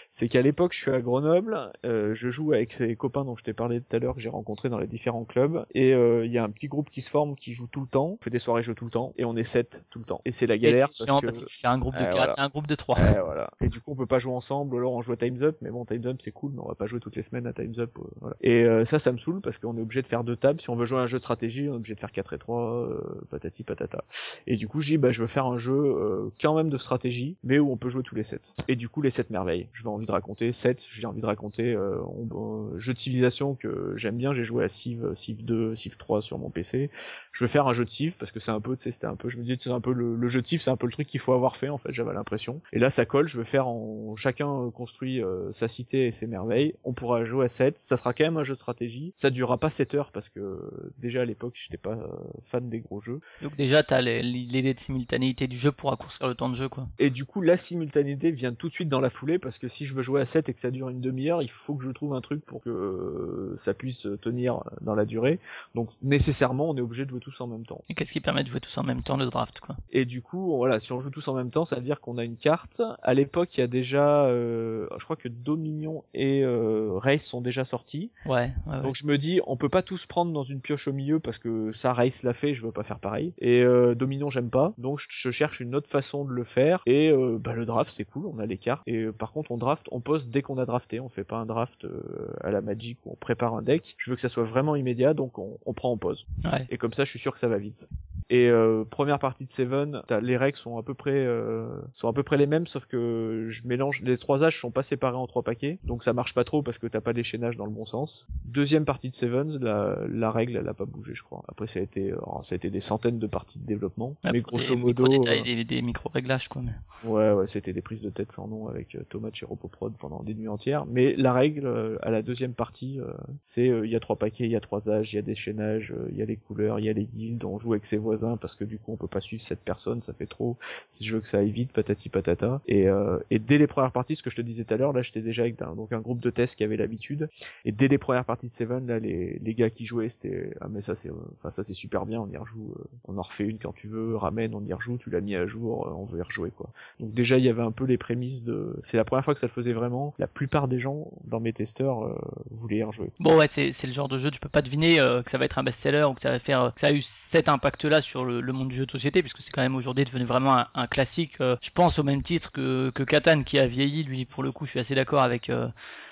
C'est 0.10 0.28
qu'à 0.28 0.42
l'époque, 0.42 0.74
je 0.74 0.82
suis 0.82 0.92
à 0.92 1.00
Grenoble, 1.00 1.72
je 1.86 2.30
joue 2.30 2.52
avec 2.52 2.74
ces 2.74 2.94
copains 2.98 3.24
dont 3.24 3.38
je 3.38 3.44
t'ai 3.46 3.54
parlé 3.54 3.80
tout 3.80 3.96
à 3.96 4.00
l'heure, 4.00 4.16
que 4.16 4.22
j'ai 4.22 4.28
rencontrés 4.28 4.68
dans 4.68 4.80
les 4.80 4.88
différents 4.88 5.24
clubs, 5.24 5.66
et 5.74 5.92
il 5.92 6.32
y 6.32 6.38
a 6.38 6.44
un 6.44 6.50
petit 6.50 6.68
groupe 6.68 6.90
qui 6.90 7.02
se 7.02 7.10
forme, 7.10 7.38
qui 7.38 7.54
joue 7.54 7.68
tout 7.68 7.82
le 7.82 7.88
temps, 7.88 8.18
fait 8.22 8.30
des 8.30 8.40
soirées 8.40 8.64
jeux 8.64 8.76
tout 8.76 8.86
le 8.86 8.92
temps, 8.92 9.14
et 9.18 9.24
on 9.24 9.38
est 9.38 9.46
sept 9.46 9.86
tout 9.94 10.00
le 10.00 10.06
temps. 10.06 10.22
Et 10.26 10.32
c'est 10.32 10.48
la 10.48 10.58
galère 10.58 10.88
Et 10.88 10.92
c'est 10.92 11.06
chiant 11.06 11.22
parce 11.22 11.38
que... 11.38 11.44
qu'il 11.46 11.54
fait 11.54 11.68
un 11.68 11.78
groupe 11.78 11.94
de 11.96 12.00
Ouais, 12.00 12.10
4 12.10 12.16
voilà. 12.16 12.34
et 12.38 12.42
un 12.42 12.50
groupe 12.50 12.66
de 12.68 12.76
3. 12.76 12.98
Ouais, 13.00 13.20
voilà. 13.24 13.52
Et 13.62 13.70
du 13.70 13.80
coup, 13.80 13.92
on 13.92 13.96
peut 13.96 14.08
pas 14.08 14.18
jouer 14.20 14.34
ensemble, 14.34 14.76
alors 14.78 14.94
on 14.94 15.02
joue 15.04 15.12
à 15.14 15.18
Time's 15.18 15.44
Up, 15.44 15.58
mais 15.62 15.70
bon, 15.70 15.86
Time's 15.86 16.06
Up 16.08 16.18
c'est 16.20 16.32
cool, 16.32 16.52
mais 16.56 16.62
on 16.64 16.68
va 16.68 16.76
pas 16.76 16.88
jouer 16.88 17.00
toutes 17.00 17.16
les 17.16 17.22
semaines 17.24 17.46
à 17.48 17.54
Time's 17.54 17.78
Up. 17.78 17.92
euh, 18.00 18.02
voilà. 18.22 18.36
Et 18.42 18.64
euh, 18.64 18.86
ça, 18.86 18.98
ça 19.00 19.12
me 19.12 19.18
saoule 19.20 19.40
parce 19.42 19.58
qu'on 19.60 19.78
est 19.78 19.82
obligé 19.82 20.02
de 20.02 20.08
faire 20.08 20.24
deux 20.24 20.36
tables. 20.36 20.60
Si 20.60 20.70
on 20.72 20.76
veut 20.76 20.86
jouer 20.88 20.98
à 21.00 21.02
un 21.04 21.06
jeu 21.06 21.20
de 21.20 21.24
stratégie, 21.24 21.70
on 21.70 21.74
est 21.74 21.76
obligé 21.78 21.94
de 21.94 22.00
faire 22.00 22.12
4 22.12 22.34
et 22.34 22.38
3, 22.40 22.88
euh, 22.90 23.02
patati 23.30 23.64
patata. 23.64 24.04
Et 24.48 24.56
du 24.58 24.68
coup, 24.68 24.82
j'ai 24.82 24.94
dit, 24.94 24.98
bah, 24.98 25.12
je 25.12 25.22
veux 25.22 25.28
faire 25.28 25.46
un 25.46 25.58
jeu 25.58 25.74
euh, 25.74 26.30
quand 26.42 26.56
même 26.56 26.70
de 26.70 26.78
stratégie, 26.78 27.38
mais 27.44 27.60
où 27.60 27.72
on 27.72 27.78
peut 27.78 27.90
jouer 27.90 28.04
tous 28.04 28.16
les 28.16 28.24
7. 28.24 28.54
Et 28.68 28.76
du 28.76 28.90
coup, 28.90 29.02
les 29.02 29.12
7 29.12 29.30
merveilles. 29.30 29.68
Je 29.74 29.84
vais 29.84 29.90
envie 29.90 30.06
de 30.08 30.12
raconter 30.12 30.52
7, 30.52 30.86
j'ai 30.90 31.06
envie 31.06 31.22
de 31.22 31.26
raconter 31.26 31.74
euh, 31.74 31.98
on- 32.08 32.72
euh, 32.74 32.80
jeu 32.80 32.94
de 32.94 33.00
civilisation 33.00 33.54
que 33.56 33.94
j'aime 33.96 34.18
bien. 34.18 34.34
J'ai 34.34 34.44
joué 34.44 34.64
à 34.64 34.70
Civ, 34.70 35.14
Civ 35.14 35.46
2, 35.46 35.76
Civ 35.76 35.98
3 35.98 36.22
sur 36.22 36.40
mon 36.40 36.50
PC. 36.50 36.90
Je 37.32 37.44
veux 37.44 37.48
faire 37.48 37.68
un 37.68 37.74
jeu 37.74 37.86
de 37.86 37.90
Civ 37.90 38.18
parce 38.18 38.32
que 38.32 38.40
c'est 38.40 38.52
un 38.52 38.60
peu, 38.62 38.76
tu 38.76 38.84
sais, 38.84 38.92
c'était 38.92 39.08
un 39.08 39.16
peu, 39.16 39.30
je 39.30 39.38
me 39.38 39.44
disais, 39.44 39.58
c'est 39.60 39.70
un 39.72 39.82
peu 39.84 39.94
le, 39.94 40.16
le 40.16 40.28
jeu 40.30 40.42
de 40.42 40.48
c'est 40.48 40.70
un 40.70 40.78
peu 40.78 40.88
le 40.88 40.92
truc 40.92 41.08
qu'il 41.08 41.20
faut 41.20 41.34
avoir 41.34 41.56
fait 41.58 41.70
en 41.70 41.78
fait. 41.78 41.92
J'avais 41.92 42.14
l'impression. 42.14 42.62
Et 42.74 42.80
là, 42.80 42.90
ça 42.90 43.06
colle. 43.06 43.28
Je 43.28 43.38
veux 43.38 43.44
faire 43.44 43.68
en 43.68 44.16
chacun 44.16 44.50
euh, 44.50 44.72
construit 44.72 45.22
euh, 45.22 45.52
sa 45.52 45.68
cité 45.68 46.08
et 46.08 46.12
ses 46.12 46.28
merveilles. 46.28 46.76
On 46.84 46.94
pourra 46.94 47.24
jouer 47.26 47.46
à 47.46 47.50
7 47.50 47.78
Ça 47.78 47.98
sera 47.98 48.14
quand 48.14 48.24
même 48.24 48.38
un 48.38 48.44
jeu 48.44 48.56
de 48.56 48.60
stratégie. 48.60 49.14
Ça 49.16 49.30
durera 49.30 49.58
pas 49.58 49.70
7 49.70 49.94
heures 49.96 50.12
parce 50.12 50.30
que 50.30 50.60
déjà 50.98 51.22
à 51.22 51.26
l'époque, 51.26 51.54
j'étais 51.56 51.78
pas 51.78 51.92
euh, 51.92 52.08
fan 52.44 52.70
des 52.70 52.80
gros 52.80 53.00
jeux. 53.00 53.20
Donc 53.42 53.56
déjà, 53.58 53.84
t'as 53.84 54.02
les- 54.02 54.24
l'idée 54.24 54.74
de 54.74 54.80
simultanéité 54.80 55.48
du 55.48 55.58
jeu 55.58 55.72
pour 55.72 55.90
raccourcir 55.92 56.28
le 56.28 56.36
temps 56.36 56.50
de 56.50 56.56
jeu, 56.56 56.70
quoi. 56.70 56.88
Et 57.00 57.10
du 57.10 57.26
coup, 57.26 57.42
la 57.42 57.58
simultanéité 57.58 58.32
vient 58.32 58.54
tout 58.54 58.68
de 58.70 58.74
suite 58.74 58.90
dans 58.90 59.02
la 59.02 59.10
foulée 59.10 59.40
parce 59.40 59.60
que 59.60 59.68
si 59.68 59.86
je 59.86 59.94
veux 59.94 60.04
jouer 60.04 60.22
à 60.22 60.26
7 60.26 60.50
et 60.50 60.54
que 60.54 60.60
ça 60.60 60.72
dure 60.72 60.90
une 60.90 61.02
demi-heure, 61.02 61.42
il 61.42 61.50
faut 61.52 61.76
que 61.76 61.84
je 61.84 61.92
trouve 61.92 62.14
un 62.14 62.22
truc 62.22 62.46
pour 62.46 62.62
que 62.62 62.70
euh, 62.70 63.54
ça 63.58 63.74
puisse 63.74 64.08
tenir 64.22 64.62
dans 64.82 64.96
la 64.96 65.06
durée. 65.06 65.40
Donc 65.76 65.90
nécessairement, 66.02 66.70
on 66.70 66.78
est 66.78 66.82
obligé 66.82 67.06
de 67.06 67.10
jouer 67.10 67.20
tous 67.20 67.40
en 67.42 67.48
même 67.48 67.66
temps. 67.66 67.82
Et 67.90 67.94
qu'est-ce 67.96 68.12
qui 68.14 68.22
permet 68.22 68.44
de 68.44 68.48
jouer 68.50 68.60
tous 68.62 68.78
en 68.78 68.84
même 68.84 69.02
temps 69.04 69.18
le 69.18 69.26
draft, 69.26 69.60
quoi 69.66 69.76
Et 69.92 70.06
du 70.06 70.22
coup, 70.22 70.58
voilà, 70.58 70.80
si 70.80 70.92
on 70.92 71.00
joue 71.00 71.10
tous 71.10 71.28
en 71.28 71.36
même 71.36 71.50
temps, 71.50 71.66
ça 71.66 71.76
veut 71.78 71.82
dire 71.82 72.00
qu'on 72.02 72.18
a 72.18 72.24
une 72.24 72.38
carte. 72.38 72.82
À 73.02 73.14
l'époque, 73.14 73.58
il 73.58 73.62
y 73.62 73.64
a 73.64 73.68
déjà, 73.68 74.26
euh, 74.26 74.88
je 74.98 75.04
crois 75.04 75.16
que 75.16 75.28
Dominion 75.28 76.04
et 76.14 76.44
euh, 76.44 76.92
Race 76.98 77.24
sont 77.24 77.42
déjà 77.42 77.66
sortis. 77.66 78.12
Ouais, 78.26 78.52
ouais, 78.68 78.74
ouais. 78.76 78.82
Donc 78.82 78.96
je 78.96 79.06
me 79.06 79.18
dis, 79.18 79.40
on 79.48 79.58
peut 79.58 79.70
pas 79.70 79.82
tous 79.82 80.06
prendre 80.06 80.32
dans 80.32 80.44
une 80.44 80.60
pioche 80.62 80.88
au 80.88 80.94
milieu 80.94 81.20
parce 81.20 81.38
que 81.38 81.72
ça 81.72 81.94
Race 81.94 82.24
l'a 82.24 82.34
fait, 82.34 82.54
je 82.54 82.64
veux 82.66 82.72
pas 82.72 82.84
faire 82.84 83.00
pareil. 83.00 83.34
Et 83.40 83.62
euh, 83.62 83.96
Dominion 83.96 84.30
j'aime 84.30 84.50
pas, 84.50 84.74
donc 84.78 85.00
je, 85.00 85.08
je 85.10 85.32
cherche 85.32 85.60
une 85.60 85.76
autre 85.76 85.90
façon 85.90 86.26
de 86.26 86.32
le 86.32 86.44
faire. 86.44 86.82
Et 86.86 87.12
euh, 87.12 87.38
bah 87.40 87.54
le 87.54 87.66
draft 87.66 87.92
c'est 87.94 88.06
cool, 88.06 88.26
on 88.28 88.40
a 88.40 88.46
les 88.46 88.58
cartes. 88.58 88.84
Et 88.86 89.04
euh, 89.04 89.12
par 89.12 89.32
contre 89.32 89.52
on 89.52 89.58
draft, 89.58 89.88
on 89.92 90.02
pose 90.02 90.30
dès 90.30 90.42
qu'on 90.42 90.58
a 90.58 90.66
drafté, 90.66 91.00
on 91.00 91.10
fait 91.10 91.24
pas 91.24 91.38
un 91.38 91.46
draft 91.46 91.86
euh, 91.86 92.32
à 92.42 92.52
la 92.52 92.62
Magic 92.62 92.98
où 93.06 93.12
on 93.12 93.16
prépare 93.16 93.54
un 93.56 93.62
deck. 93.62 93.96
Je 93.98 94.10
veux 94.10 94.16
que 94.16 94.22
ça 94.22 94.30
soit 94.30 94.44
vraiment 94.44 94.76
immédiat, 94.76 95.14
donc 95.14 95.40
on, 95.40 95.58
on 95.66 95.74
prend 95.74 95.92
en 95.92 95.98
pause. 95.98 96.28
Ouais. 96.46 96.68
Et 96.70 96.78
comme 96.78 96.94
ça 96.94 97.06
je 97.06 97.10
suis 97.10 97.20
sûr 97.20 97.34
que 97.34 97.40
ça 97.40 97.48
va 97.48 97.58
vite. 97.58 97.90
Et 98.30 98.50
euh, 98.50 98.84
première 98.90 99.20
partie 99.20 99.46
de 99.46 99.52
Seven, 99.54 100.02
les 100.22 100.36
règles 100.36 100.58
sont 100.58 100.78
à 100.78 100.84
peu 100.84 100.96
près 100.96 101.26
euh, 101.26 101.68
sont 101.94 102.08
à 102.08 102.14
peu 102.14 102.24
près 102.24 102.38
les 102.38 102.48
mêmes, 102.48 102.66
sauf 102.66 102.88
que 102.88 103.46
je 103.50 103.68
mélange 103.68 104.02
les 104.02 104.18
trois 104.18 104.44
âges 104.44 104.60
sont 104.60 104.72
pas 104.72 104.82
séparés 104.82 105.16
en 105.18 105.28
trois 105.28 105.44
paquets, 105.44 105.78
donc 105.84 106.04
ça 106.04 106.12
marche 106.14 106.34
pas 106.34 106.44
trop 106.44 106.64
parce 106.64 106.80
que 106.80 106.88
t'as 106.88 107.02
pas 107.02 107.14
d'échaînage 107.14 107.56
dans 107.56 107.66
le 107.66 107.72
bon 107.72 107.86
sens. 107.86 108.28
Deuxième 108.46 108.84
partie 108.86 109.10
de 109.10 109.16
Seven, 109.16 109.60
la, 109.62 110.00
la 110.10 110.32
règle 110.32 110.58
elle 110.58 110.68
a 110.68 110.74
pas 110.74 110.86
bougé, 110.86 111.14
je 111.14 111.24
crois. 111.24 111.44
Après 111.48 111.68
ça 111.68 111.80
a 111.80 111.84
été 111.84 112.12
alors, 112.12 112.42
ça 112.44 112.54
a 112.54 112.58
été 112.58 112.72
des 112.72 112.80
centaines 112.80 113.20
de 113.20 113.28
parties 113.28 113.60
de 113.60 113.66
développement, 113.66 114.16
Ouais, 114.24 114.32
mais 114.32 114.42
grosso 114.42 114.74
des 114.76 114.82
modo, 114.82 115.04
micro-détails, 115.04 115.42
euh, 115.42 115.56
des, 115.58 115.64
des 115.64 115.82
micro-réglages, 115.84 116.50
quoi. 116.50 116.64
Mais... 116.64 117.10
ouais 117.10 117.32
ouais 117.34 117.46
c'était 117.46 117.74
des 117.74 117.82
prises 117.82 118.02
de 118.02 118.10
tête 118.10 118.32
sans 118.32 118.48
nom 118.48 118.68
avec 118.70 118.96
euh, 118.96 119.04
Thomas 119.10 119.30
chez 119.34 119.46
Ropoprod 119.46 119.94
pendant 120.00 120.24
des 120.24 120.34
nuits 120.34 120.48
entières. 120.48 120.86
Mais 120.88 121.16
la 121.16 121.32
règle 121.34 121.68
euh, 121.68 121.98
à 122.02 122.10
la 122.10 122.24
deuxième 122.24 122.54
partie, 122.54 123.00
euh, 123.00 123.14
c'est 123.42 123.70
euh, 123.70 123.86
il 123.86 123.92
y 123.92 123.96
a 123.96 124.00
trois 124.00 124.16
paquets, 124.16 124.46
il 124.46 124.52
y 124.52 124.56
a 124.56 124.62
trois 124.62 124.90
âges, 124.90 125.14
il 125.14 125.18
y 125.18 125.20
a 125.20 125.22
des 125.22 125.36
chaînages, 125.36 125.92
euh, 125.92 126.08
il 126.12 126.18
y 126.18 126.22
a 126.22 126.26
les 126.26 126.38
couleurs, 126.38 126.80
il 126.80 126.86
y 126.86 126.90
a 126.90 126.94
les 126.94 127.06
guildes, 127.06 127.46
on 127.46 127.60
joue 127.60 127.74
avec 127.74 127.86
ses 127.86 127.98
voisins 127.98 128.38
parce 128.38 128.56
que 128.56 128.64
du 128.64 128.80
coup 128.80 128.94
on 128.94 128.98
peut 128.98 129.08
pas 129.08 129.22
suivre 129.22 129.43
cette 129.44 129.62
personne, 129.62 130.02
ça 130.02 130.14
fait 130.14 130.26
trop. 130.26 130.58
Si 130.90 131.04
je 131.04 131.16
veux 131.16 131.22
que 131.22 131.28
ça 131.28 131.40
aille 131.40 131.52
vite, 131.52 131.72
patati 131.72 132.10
patata. 132.10 132.62
Et, 132.68 132.88
euh, 132.88 133.20
et 133.30 133.40
dès 133.40 133.58
les 133.58 133.68
premières 133.68 133.92
parties, 133.92 134.16
ce 134.16 134.24
que 134.24 134.30
je 134.30 134.36
te 134.36 134.42
disais 134.42 134.64
tout 134.64 134.74
à 134.74 134.78
l'heure, 134.78 134.94
là 134.94 135.02
j'étais 135.02 135.22
déjà 135.22 135.44
avec 135.44 135.62
un, 135.62 135.76
donc 135.76 135.92
un 135.94 136.00
groupe 136.00 136.20
de 136.20 136.30
tests 136.30 136.56
qui 136.56 136.64
avait 136.64 136.78
l'habitude. 136.78 137.30
Et 137.66 137.72
dès 137.72 137.88
les 137.88 137.98
premières 137.98 138.26
parties 138.26 138.48
de 138.48 138.52
Seven, 138.52 138.88
là 138.88 139.00
les, 139.00 139.40
les 139.44 139.54
gars 139.54 139.70
qui 139.70 139.86
jouaient, 139.86 140.10
c'était 140.10 140.54
ah 140.62 140.68
mais 140.70 140.82
ça 140.82 140.96
c'est, 140.96 141.10
euh, 141.10 141.16
enfin 141.38 141.52
ça 141.52 141.64
c'est 141.64 141.74
super 141.74 142.06
bien, 142.06 142.20
on 142.22 142.30
y 142.30 142.38
rejoue, 142.38 142.74
euh, 142.80 142.84
on 143.06 143.18
en 143.18 143.22
refait 143.22 143.46
une 143.46 143.58
quand 143.60 143.74
tu 143.74 143.88
veux, 143.88 144.16
ramène, 144.16 144.56
on 144.56 144.66
y 144.66 144.74
rejoue, 144.74 144.98
tu 144.98 145.10
l'as 145.10 145.22
mis 145.22 145.36
à 145.36 145.46
jour, 145.46 145.88
euh, 145.88 145.92
on 145.92 146.06
veut 146.06 146.20
y 146.20 146.24
rejouer 146.24 146.52
quoi. 146.52 146.70
Donc 147.00 147.12
déjà 147.14 147.38
il 147.38 147.44
y 147.44 147.50
avait 147.50 147.62
un 147.62 147.72
peu 147.72 147.86
les 147.86 147.98
prémices 147.98 148.44
de, 148.44 148.76
c'est 148.84 148.98
la 148.98 149.04
première 149.04 149.24
fois 149.26 149.34
que 149.34 149.40
ça 149.40 149.48
le 149.48 149.52
faisait 149.52 149.74
vraiment. 149.74 150.14
La 150.20 150.28
plupart 150.28 150.68
des 150.68 150.80
gens 150.80 151.12
dans 151.26 151.40
mes 151.40 151.54
testeurs 151.54 152.04
euh, 152.04 152.16
voulaient 152.52 152.78
y 152.78 152.84
rejouer. 152.84 153.10
Bon, 153.20 153.38
ouais, 153.38 153.48
c'est 153.48 153.72
le 153.84 153.94
genre 153.94 154.08
de 154.08 154.18
jeu, 154.18 154.32
tu 154.32 154.40
peux 154.40 154.50
pas 154.50 154.62
deviner 154.62 155.00
euh, 155.00 155.22
que 155.22 155.30
ça 155.30 155.38
va 155.38 155.46
être 155.46 155.58
un 155.58 155.64
best-seller 155.64 156.04
ou 156.04 156.14
que 156.14 156.22
ça 156.22 156.32
va 156.32 156.40
faire, 156.40 156.62
euh, 156.62 156.70
que 156.72 156.80
ça 156.80 156.88
a 156.88 156.92
eu 156.92 157.02
cet 157.02 157.50
impact-là 157.50 158.02
sur 158.02 158.26
le, 158.26 158.42
le 158.42 158.54
monde 158.54 158.70
du 158.70 158.76
jeu 158.76 158.86
de 158.86 158.92
société, 158.92 159.22
puisque 159.34 159.48
c'est 159.48 159.52
quand 159.52 159.62
même 159.62 159.76
aujourd'hui 159.76 160.06
devenu 160.06 160.26
vraiment 160.26 160.58
un, 160.58 160.68
un 160.76 160.88
classique. 160.88 161.42
euh, 161.42 161.56
je 161.62 161.70
pense 161.72 162.00
au 162.00 162.04
même 162.04 162.22
titre 162.24 162.52
que, 162.52 162.92
que 162.94 163.04
Catan 163.04 163.44
qui 163.44 163.60
a 163.60 163.68
vieilli, 163.68 164.04
lui, 164.04 164.26
pour 164.26 164.44
le 164.44 164.52
coup, 164.52 164.66
je 164.66 164.72
suis 164.72 164.80
assez 164.80 164.96
d'accord 164.96 165.22
avec, 165.22 165.50
euh, 165.50 165.68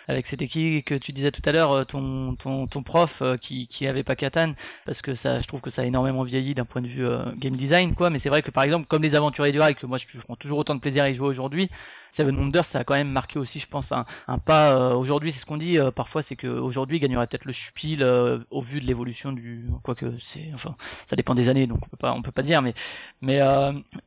avec 0.07 0.27
c'était 0.27 0.47
qui 0.47 0.83
que 0.83 0.95
tu 0.95 1.11
disais 1.13 1.31
tout 1.31 1.41
à 1.45 1.51
l'heure, 1.51 1.71
euh, 1.71 1.83
ton, 1.85 2.35
ton, 2.35 2.67
ton 2.67 2.83
prof 2.83 3.21
euh, 3.21 3.37
qui, 3.37 3.67
qui 3.67 3.87
avait 3.87 4.03
pas 4.03 4.15
Catan, 4.15 4.53
parce 4.85 5.01
que 5.01 5.15
ça, 5.15 5.39
je 5.39 5.47
trouve 5.47 5.61
que 5.61 5.69
ça 5.69 5.83
a 5.83 5.85
énormément 5.85 6.23
vieilli 6.23 6.53
d'un 6.55 6.65
point 6.65 6.81
de 6.81 6.87
vue 6.87 7.05
euh, 7.05 7.23
game 7.37 7.55
design, 7.55 7.93
quoi. 7.95 8.09
Mais 8.09 8.19
c'est 8.19 8.29
vrai 8.29 8.41
que 8.41 8.51
par 8.51 8.63
exemple, 8.63 8.87
comme 8.87 9.03
les 9.03 9.15
aventuriers 9.15 9.51
du 9.51 9.59
rail, 9.59 9.75
que 9.75 9.85
moi 9.85 9.97
je 9.97 10.19
prends 10.19 10.35
toujours 10.35 10.59
autant 10.59 10.75
de 10.75 10.79
plaisir 10.79 11.03
à 11.03 11.09
y 11.09 11.13
jouer 11.13 11.27
aujourd'hui, 11.27 11.69
Seven 12.11 12.35
Wonders, 12.35 12.65
ça 12.65 12.79
a 12.79 12.83
quand 12.83 12.95
même 12.95 13.09
marqué 13.09 13.39
aussi, 13.39 13.59
je 13.59 13.67
pense, 13.67 13.91
un, 13.91 14.05
pas. 14.45 14.71
euh, 14.73 14.95
aujourd'hui, 14.95 15.31
c'est 15.31 15.39
ce 15.39 15.45
qu'on 15.45 15.57
dit 15.57 15.77
euh, 15.77 15.91
parfois, 15.91 16.21
c'est 16.21 16.35
que 16.35 16.47
aujourd'hui, 16.47 16.97
il 16.97 16.99
gagnerait 16.99 17.27
peut-être 17.27 17.45
le 17.45 17.53
Spiel 17.53 18.03
euh, 18.03 18.39
au 18.49 18.61
vu 18.61 18.81
de 18.81 18.85
l'évolution 18.85 19.31
du. 19.31 19.65
Quoique, 19.83 20.13
c'est. 20.19 20.49
Enfin, 20.53 20.75
ça 21.07 21.15
dépend 21.15 21.35
des 21.35 21.49
années, 21.49 21.67
donc 21.67 21.79
on 21.83 21.89
peut 21.89 21.97
pas, 21.97 22.13
on 22.13 22.21
peut 22.21 22.31
pas 22.31 22.43
dire, 22.43 22.61
mais. 22.61 22.73
Mais 23.21 23.39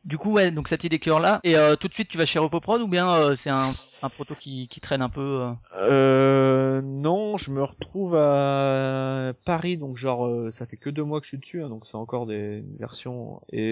du 0.05 0.19
coup, 0.19 0.33
ouais, 0.33 0.51
donc 0.51 0.69
cette 0.69 0.85
idée 0.85 0.99
cœur 0.99 1.21
là. 1.21 1.41
Et 1.45 1.55
tout 1.81 1.89
de 1.89 1.95
suite, 1.95 2.09
tu 2.09 2.19
vas 2.19 2.27
chez 2.27 2.39
Repoprod 2.39 2.83
ou 2.83 2.89
bien 2.89 3.35
c'est 3.37 3.51
un, 3.51 3.71
un 4.05 4.09
proto 4.09 4.35
qui, 4.35 4.69
qui 4.69 4.81
traîne 4.81 5.03
un 5.03 5.09
peu 5.09 5.41
euh, 5.43 5.53
Euh, 5.77 6.83
non, 6.83 7.37
je 7.37 7.51
me 7.51 7.63
retrouve 7.63 8.17
à 8.17 9.33
Paris, 9.45 9.77
donc 9.77 9.97
genre 9.97 10.27
euh, 10.27 10.51
ça 10.51 10.67
fait 10.67 10.77
que 10.77 10.91
deux 10.91 11.05
mois 11.05 11.21
que 11.21 11.25
je 11.25 11.31
suis 11.31 11.39
dessus, 11.39 11.63
hein, 11.63 11.69
donc 11.69 11.87
c'est 11.87 11.97
encore 11.97 12.27
des 12.27 12.63
versions. 12.79 13.41
Et, 13.53 13.63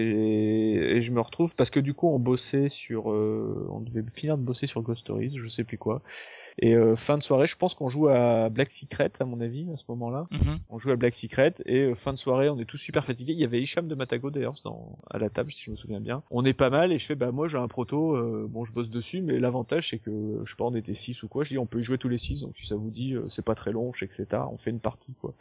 et 0.97 1.01
je 1.01 1.11
me 1.11 1.21
retrouve 1.21 1.55
parce 1.55 1.69
que 1.69 1.79
du 1.79 1.93
coup 1.93 2.07
on 2.07 2.19
bossait 2.19 2.69
sur, 2.69 3.11
euh, 3.11 3.67
on 3.69 3.79
devait 3.79 4.03
finir 4.13 4.37
de 4.37 4.43
bosser 4.43 4.67
sur 4.67 4.81
Ghost 4.81 5.01
Stories, 5.01 5.35
je 5.37 5.47
sais 5.47 5.63
plus 5.63 5.77
quoi. 5.77 6.01
Et 6.59 6.75
euh, 6.75 6.95
fin 6.95 7.17
de 7.17 7.23
soirée, 7.23 7.47
je 7.47 7.55
pense 7.55 7.73
qu'on 7.73 7.89
joue 7.89 8.07
à 8.09 8.49
Black 8.49 8.71
Secret 8.71 9.11
à 9.19 9.25
mon 9.25 9.39
avis 9.41 9.67
à 9.71 9.77
ce 9.77 9.85
moment-là. 9.89 10.27
Mhm. 10.31 10.57
On 10.69 10.77
joue 10.79 10.91
à 10.91 10.95
Black 10.95 11.13
Secret 11.13 11.53
et 11.65 11.81
euh, 11.81 11.95
fin 11.95 12.13
de 12.13 12.17
soirée, 12.17 12.49
on 12.49 12.59
est 12.59 12.65
tous 12.65 12.77
super 12.77 13.05
fatigués. 13.05 13.33
Il 13.33 13.39
y 13.39 13.43
avait 13.43 13.61
Hicham 13.61 13.87
de 13.87 13.95
Matago 13.95 14.29
d'ailleurs 14.31 14.53
dans 14.63 14.97
à 15.09 15.17
la 15.17 15.29
table 15.29 15.51
si 15.51 15.63
je 15.63 15.71
me 15.71 15.75
souviens 15.75 15.99
bien. 15.99 16.23
On 16.31 16.45
est 16.45 16.53
pas 16.53 16.69
mal 16.69 16.91
et 16.91 16.99
je 16.99 17.05
fais 17.05 17.15
bah 17.15 17.31
moi 17.31 17.47
j'ai 17.47 17.57
un 17.57 17.67
proto, 17.67 18.15
euh, 18.15 18.47
bon 18.49 18.65
je 18.65 18.71
bosse 18.71 18.89
dessus, 18.89 19.21
mais 19.21 19.39
l'avantage 19.39 19.89
c'est 19.89 19.99
que 19.99 20.11
je 20.43 20.51
sais 20.51 20.55
pas 20.57 20.65
on 20.65 20.75
était 20.75 20.93
6 20.93 21.23
ou 21.23 21.27
quoi. 21.27 21.43
Je 21.43 21.49
dis 21.49 21.57
on 21.57 21.65
peut 21.65 21.79
y 21.79 21.83
jouer 21.83 21.97
tous 21.97 22.09
les 22.09 22.17
6 22.17 22.41
donc 22.41 22.55
si 22.55 22.65
ça 22.67 22.75
vous 22.75 22.89
dit 22.91 23.13
euh, 23.15 23.27
c'est 23.29 23.43
pas 23.45 23.55
très 23.55 23.71
long, 23.71 23.93
je 23.93 23.99
sais 23.99 24.07
que 24.07 24.13
c'est 24.13 24.27
tard, 24.27 24.51
on 24.51 24.57
fait 24.57 24.69
une 24.71 24.79
partie 24.79 25.13
quoi. 25.21 25.33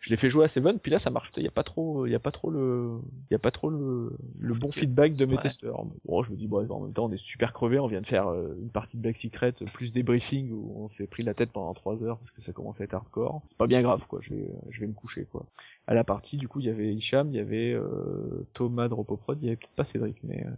Je 0.00 0.10
l'ai 0.10 0.16
fait 0.16 0.28
jouer 0.30 0.44
à 0.44 0.48
Seven 0.48 0.78
puis 0.78 0.90
là 0.90 0.98
ça 0.98 1.10
marche. 1.10 1.32
Il 1.36 1.44
y 1.44 1.48
a 1.48 1.50
pas 1.50 1.62
trop, 1.64 2.06
il 2.06 2.12
y 2.12 2.14
a 2.14 2.18
pas 2.20 2.30
trop 2.30 2.50
le, 2.50 2.98
il 3.30 3.32
y 3.32 3.36
a 3.36 3.38
pas 3.38 3.50
trop 3.50 3.70
le, 3.70 4.12
le 4.38 4.54
bon 4.54 4.70
feedback 4.70 5.14
de 5.14 5.24
mes 5.26 5.34
Ouais. 5.34 5.40
testeurs. 5.40 5.84
Bon 6.04 6.22
je 6.22 6.30
me 6.30 6.36
dis 6.36 6.46
bon 6.46 6.68
en 6.70 6.80
même 6.80 6.92
temps 6.92 7.06
on 7.06 7.12
est 7.12 7.16
super 7.16 7.52
crevé, 7.52 7.78
on 7.78 7.86
vient 7.86 8.00
de 8.00 8.06
faire 8.06 8.28
euh, 8.28 8.54
une 8.60 8.70
partie 8.70 8.96
de 8.96 9.02
Black 9.02 9.16
Secret 9.16 9.52
plus 9.72 9.92
des 9.92 10.02
briefings 10.02 10.50
où 10.52 10.74
on 10.76 10.88
s'est 10.88 11.06
pris 11.06 11.22
la 11.22 11.34
tête 11.34 11.50
pendant 11.52 11.72
3 11.74 12.04
heures 12.04 12.18
parce 12.18 12.30
que 12.30 12.42
ça 12.42 12.52
commence 12.52 12.80
à 12.80 12.84
être 12.84 12.94
hardcore. 12.94 13.42
C'est 13.46 13.58
pas 13.58 13.66
bien 13.66 13.82
grave 13.82 14.06
quoi. 14.06 14.18
Je 14.20 14.34
vais, 14.34 14.48
je 14.68 14.80
vais 14.80 14.86
me 14.86 14.92
coucher 14.92 15.26
quoi 15.30 15.46
à 15.86 15.92
la 15.94 16.04
partie 16.04 16.36
du 16.38 16.48
coup 16.48 16.60
il 16.60 16.66
y 16.66 16.70
avait 16.70 16.94
Hicham, 16.94 17.28
il 17.30 17.36
y 17.36 17.40
avait 17.40 17.72
euh, 17.72 18.46
Thomas 18.54 18.88
de 18.88 18.94
Repoprod, 18.94 19.38
il 19.40 19.44
y 19.44 19.48
avait 19.48 19.56
peut-être 19.56 19.74
pas 19.74 19.84
Cédric 19.84 20.16
mais 20.24 20.44
euh, 20.46 20.50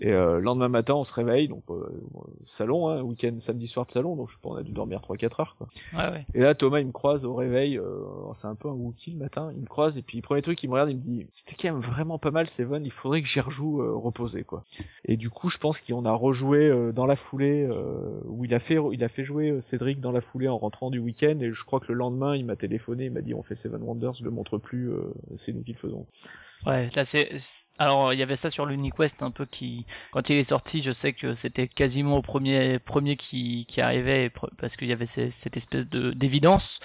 et 0.00 0.12
euh, 0.12 0.38
lendemain 0.40 0.68
matin 0.68 0.94
on 0.94 1.04
se 1.04 1.12
réveille 1.14 1.48
donc 1.48 1.62
euh, 1.70 1.86
salon 2.44 2.88
hein, 2.88 2.95
week-end 3.02 3.36
samedi 3.38 3.66
soir 3.66 3.86
de 3.86 3.92
salon 3.92 4.16
donc 4.16 4.28
je 4.28 4.34
sais 4.34 4.40
pas 4.42 4.50
on 4.50 4.56
a 4.56 4.62
dû 4.62 4.72
dormir 4.72 5.00
3 5.00 5.16
4 5.16 5.40
heures 5.40 5.56
quoi. 5.56 5.68
Ouais, 5.94 6.10
ouais. 6.10 6.26
Et 6.34 6.40
là 6.40 6.54
Thomas 6.54 6.80
il 6.80 6.86
me 6.86 6.92
croise 6.92 7.24
au 7.24 7.34
réveil 7.34 7.78
euh, 7.78 8.04
c'est 8.34 8.46
un 8.48 8.54
peu 8.54 8.68
un 8.68 8.72
Wookie 8.72 9.12
le 9.12 9.18
matin, 9.18 9.50
il 9.54 9.60
me 9.60 9.66
croise 9.66 9.98
et 9.98 10.02
puis 10.02 10.20
premier 10.20 10.42
truc 10.42 10.62
il 10.62 10.68
me 10.68 10.74
regarde 10.74 10.90
il 10.90 10.96
me 10.96 11.02
dit 11.02 11.26
c'était 11.34 11.56
quand 11.56 11.72
même 11.74 11.82
vraiment 11.82 12.18
pas 12.18 12.30
mal 12.30 12.48
Seven, 12.48 12.84
il 12.84 12.92
faudrait 12.92 13.22
que 13.22 13.28
j'y 13.28 13.40
rejoue 13.40 13.82
euh, 13.82 13.94
reposé 13.94 14.44
quoi. 14.44 14.62
Et 15.04 15.16
du 15.16 15.30
coup 15.30 15.48
je 15.48 15.58
pense 15.58 15.80
qu'on 15.80 16.04
a 16.04 16.12
rejoué 16.12 16.68
euh, 16.68 16.92
dans 16.92 17.06
la 17.06 17.16
foulée 17.16 17.66
euh, 17.68 18.20
où 18.24 18.44
il 18.44 18.54
a 18.54 18.58
fait 18.58 18.78
il 18.92 19.04
a 19.04 19.08
fait 19.08 19.24
jouer 19.24 19.50
euh, 19.50 19.60
Cédric 19.60 20.00
dans 20.00 20.12
la 20.12 20.20
foulée 20.20 20.48
en 20.48 20.58
rentrant 20.58 20.90
du 20.90 20.98
week-end 20.98 21.38
et 21.40 21.52
je 21.52 21.64
crois 21.64 21.80
que 21.80 21.88
le 21.88 21.94
lendemain 21.94 22.36
il 22.36 22.44
m'a 22.44 22.56
téléphoné, 22.56 23.06
il 23.06 23.12
m'a 23.12 23.20
dit 23.20 23.34
on 23.34 23.42
fait 23.42 23.56
Seven 23.56 23.82
Wonders, 23.82 24.14
je 24.14 24.24
le 24.24 24.30
montre 24.30 24.58
plus, 24.58 24.90
euh, 24.90 25.12
c'est 25.36 25.52
nous 25.52 25.62
qui 25.62 25.72
le 25.72 25.78
faisons. 25.78 26.06
Ouais, 26.66 26.88
là 26.94 27.04
c'est. 27.04 27.30
Alors 27.78 28.12
il 28.12 28.18
y 28.18 28.22
avait 28.22 28.36
ça 28.36 28.50
sur 28.50 28.64
l'UniQuest 28.66 29.22
un 29.22 29.30
peu 29.30 29.44
qui, 29.46 29.86
quand 30.10 30.30
il 30.30 30.36
est 30.36 30.44
sorti, 30.44 30.82
je 30.82 30.92
sais 30.92 31.12
que 31.12 31.34
c'était 31.34 31.68
quasiment 31.68 32.16
au 32.18 32.22
premier 32.22 32.78
premier 32.78 33.16
qui 33.16 33.66
qui 33.66 33.80
arrivait 33.80 34.30
parce 34.58 34.76
qu'il 34.76 34.88
y 34.88 34.92
avait 34.92 35.06
cette 35.06 35.56
espèce 35.56 35.86
de 35.88 36.12
d'évidence. 36.12 36.80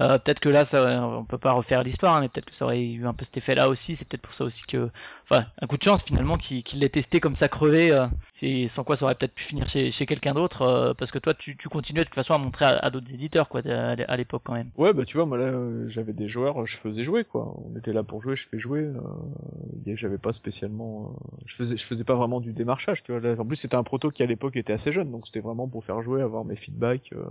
Euh, 0.00 0.18
peut-être 0.18 0.40
que 0.40 0.48
là, 0.48 0.64
ça, 0.64 1.02
on 1.06 1.24
peut 1.24 1.38
pas 1.38 1.52
refaire 1.52 1.82
l'histoire, 1.82 2.16
hein, 2.16 2.20
mais 2.20 2.28
peut-être 2.28 2.46
que 2.46 2.54
ça 2.54 2.64
aurait 2.64 2.82
eu 2.82 3.06
un 3.06 3.14
peu 3.14 3.24
cet 3.24 3.36
effet-là 3.36 3.68
aussi. 3.68 3.96
C'est 3.96 4.06
peut-être 4.06 4.22
pour 4.22 4.34
ça 4.34 4.44
aussi 4.44 4.62
que, 4.66 4.90
enfin, 5.24 5.46
un 5.60 5.66
coup 5.66 5.76
de 5.76 5.82
chance 5.82 6.02
finalement 6.02 6.36
qu'il 6.36 6.62
qu'il 6.62 6.80
l'ait 6.80 6.88
testé 6.88 7.20
comme 7.20 7.36
ça 7.36 7.48
crevé. 7.48 7.92
euh, 7.92 8.06
c'est 8.32 8.68
sans 8.68 8.84
quoi 8.84 8.96
ça 8.96 9.04
aurait 9.04 9.14
peut-être 9.14 9.34
pu 9.34 9.44
finir 9.44 9.68
chez, 9.68 9.90
chez 9.90 10.06
quelqu'un 10.06 10.34
d'autre, 10.34 10.62
euh, 10.62 10.94
parce 10.94 11.10
que 11.10 11.18
toi, 11.18 11.34
tu, 11.34 11.56
tu 11.56 11.68
continuais 11.68 12.02
de 12.02 12.06
toute 12.06 12.14
façon 12.14 12.34
à 12.34 12.38
montrer 12.38 12.66
à, 12.66 12.78
à 12.78 12.90
d'autres 12.90 13.12
éditeurs, 13.12 13.48
quoi, 13.48 13.60
à, 13.66 14.16
l'époque 14.16 14.42
quand 14.44 14.54
même. 14.54 14.70
Ouais, 14.76 14.92
bah 14.92 15.04
tu 15.04 15.16
vois, 15.16 15.26
moi 15.26 15.38
là, 15.38 15.52
j'avais 15.86 16.12
des 16.12 16.28
joueurs, 16.28 16.64
je 16.66 16.76
faisais 16.76 17.02
jouer 17.02 17.24
quoi. 17.24 17.54
On 17.64 17.76
était 17.78 17.92
là 17.92 18.02
pour 18.02 18.20
jouer, 18.20 18.36
je 18.36 18.46
fais 18.46 18.58
jouer. 18.58 18.80
Euh, 18.80 19.00
j'avais 19.94 20.18
pas 20.18 20.32
spécialement, 20.32 21.14
euh, 21.14 21.36
je 21.46 21.54
faisais, 21.54 21.76
je 21.76 21.84
faisais 21.84 22.04
pas 22.04 22.14
vraiment 22.14 22.40
du 22.40 22.52
démarchage, 22.52 23.02
tu 23.02 23.16
vois. 23.16 23.38
En 23.38 23.46
plus, 23.46 23.56
c'était 23.56 23.76
un 23.76 23.82
proto 23.82 24.10
qui 24.10 24.22
à 24.22 24.26
l'époque 24.26 24.56
était 24.56 24.72
assez 24.72 24.92
jeune, 24.92 25.10
donc 25.10 25.26
c'était 25.26 25.40
vraiment 25.40 25.68
pour 25.68 25.84
faire 25.84 26.02
jouer, 26.02 26.22
avoir 26.22 26.44
mes 26.44 26.56
feedbacks. 26.56 27.10
Euh. 27.12 27.24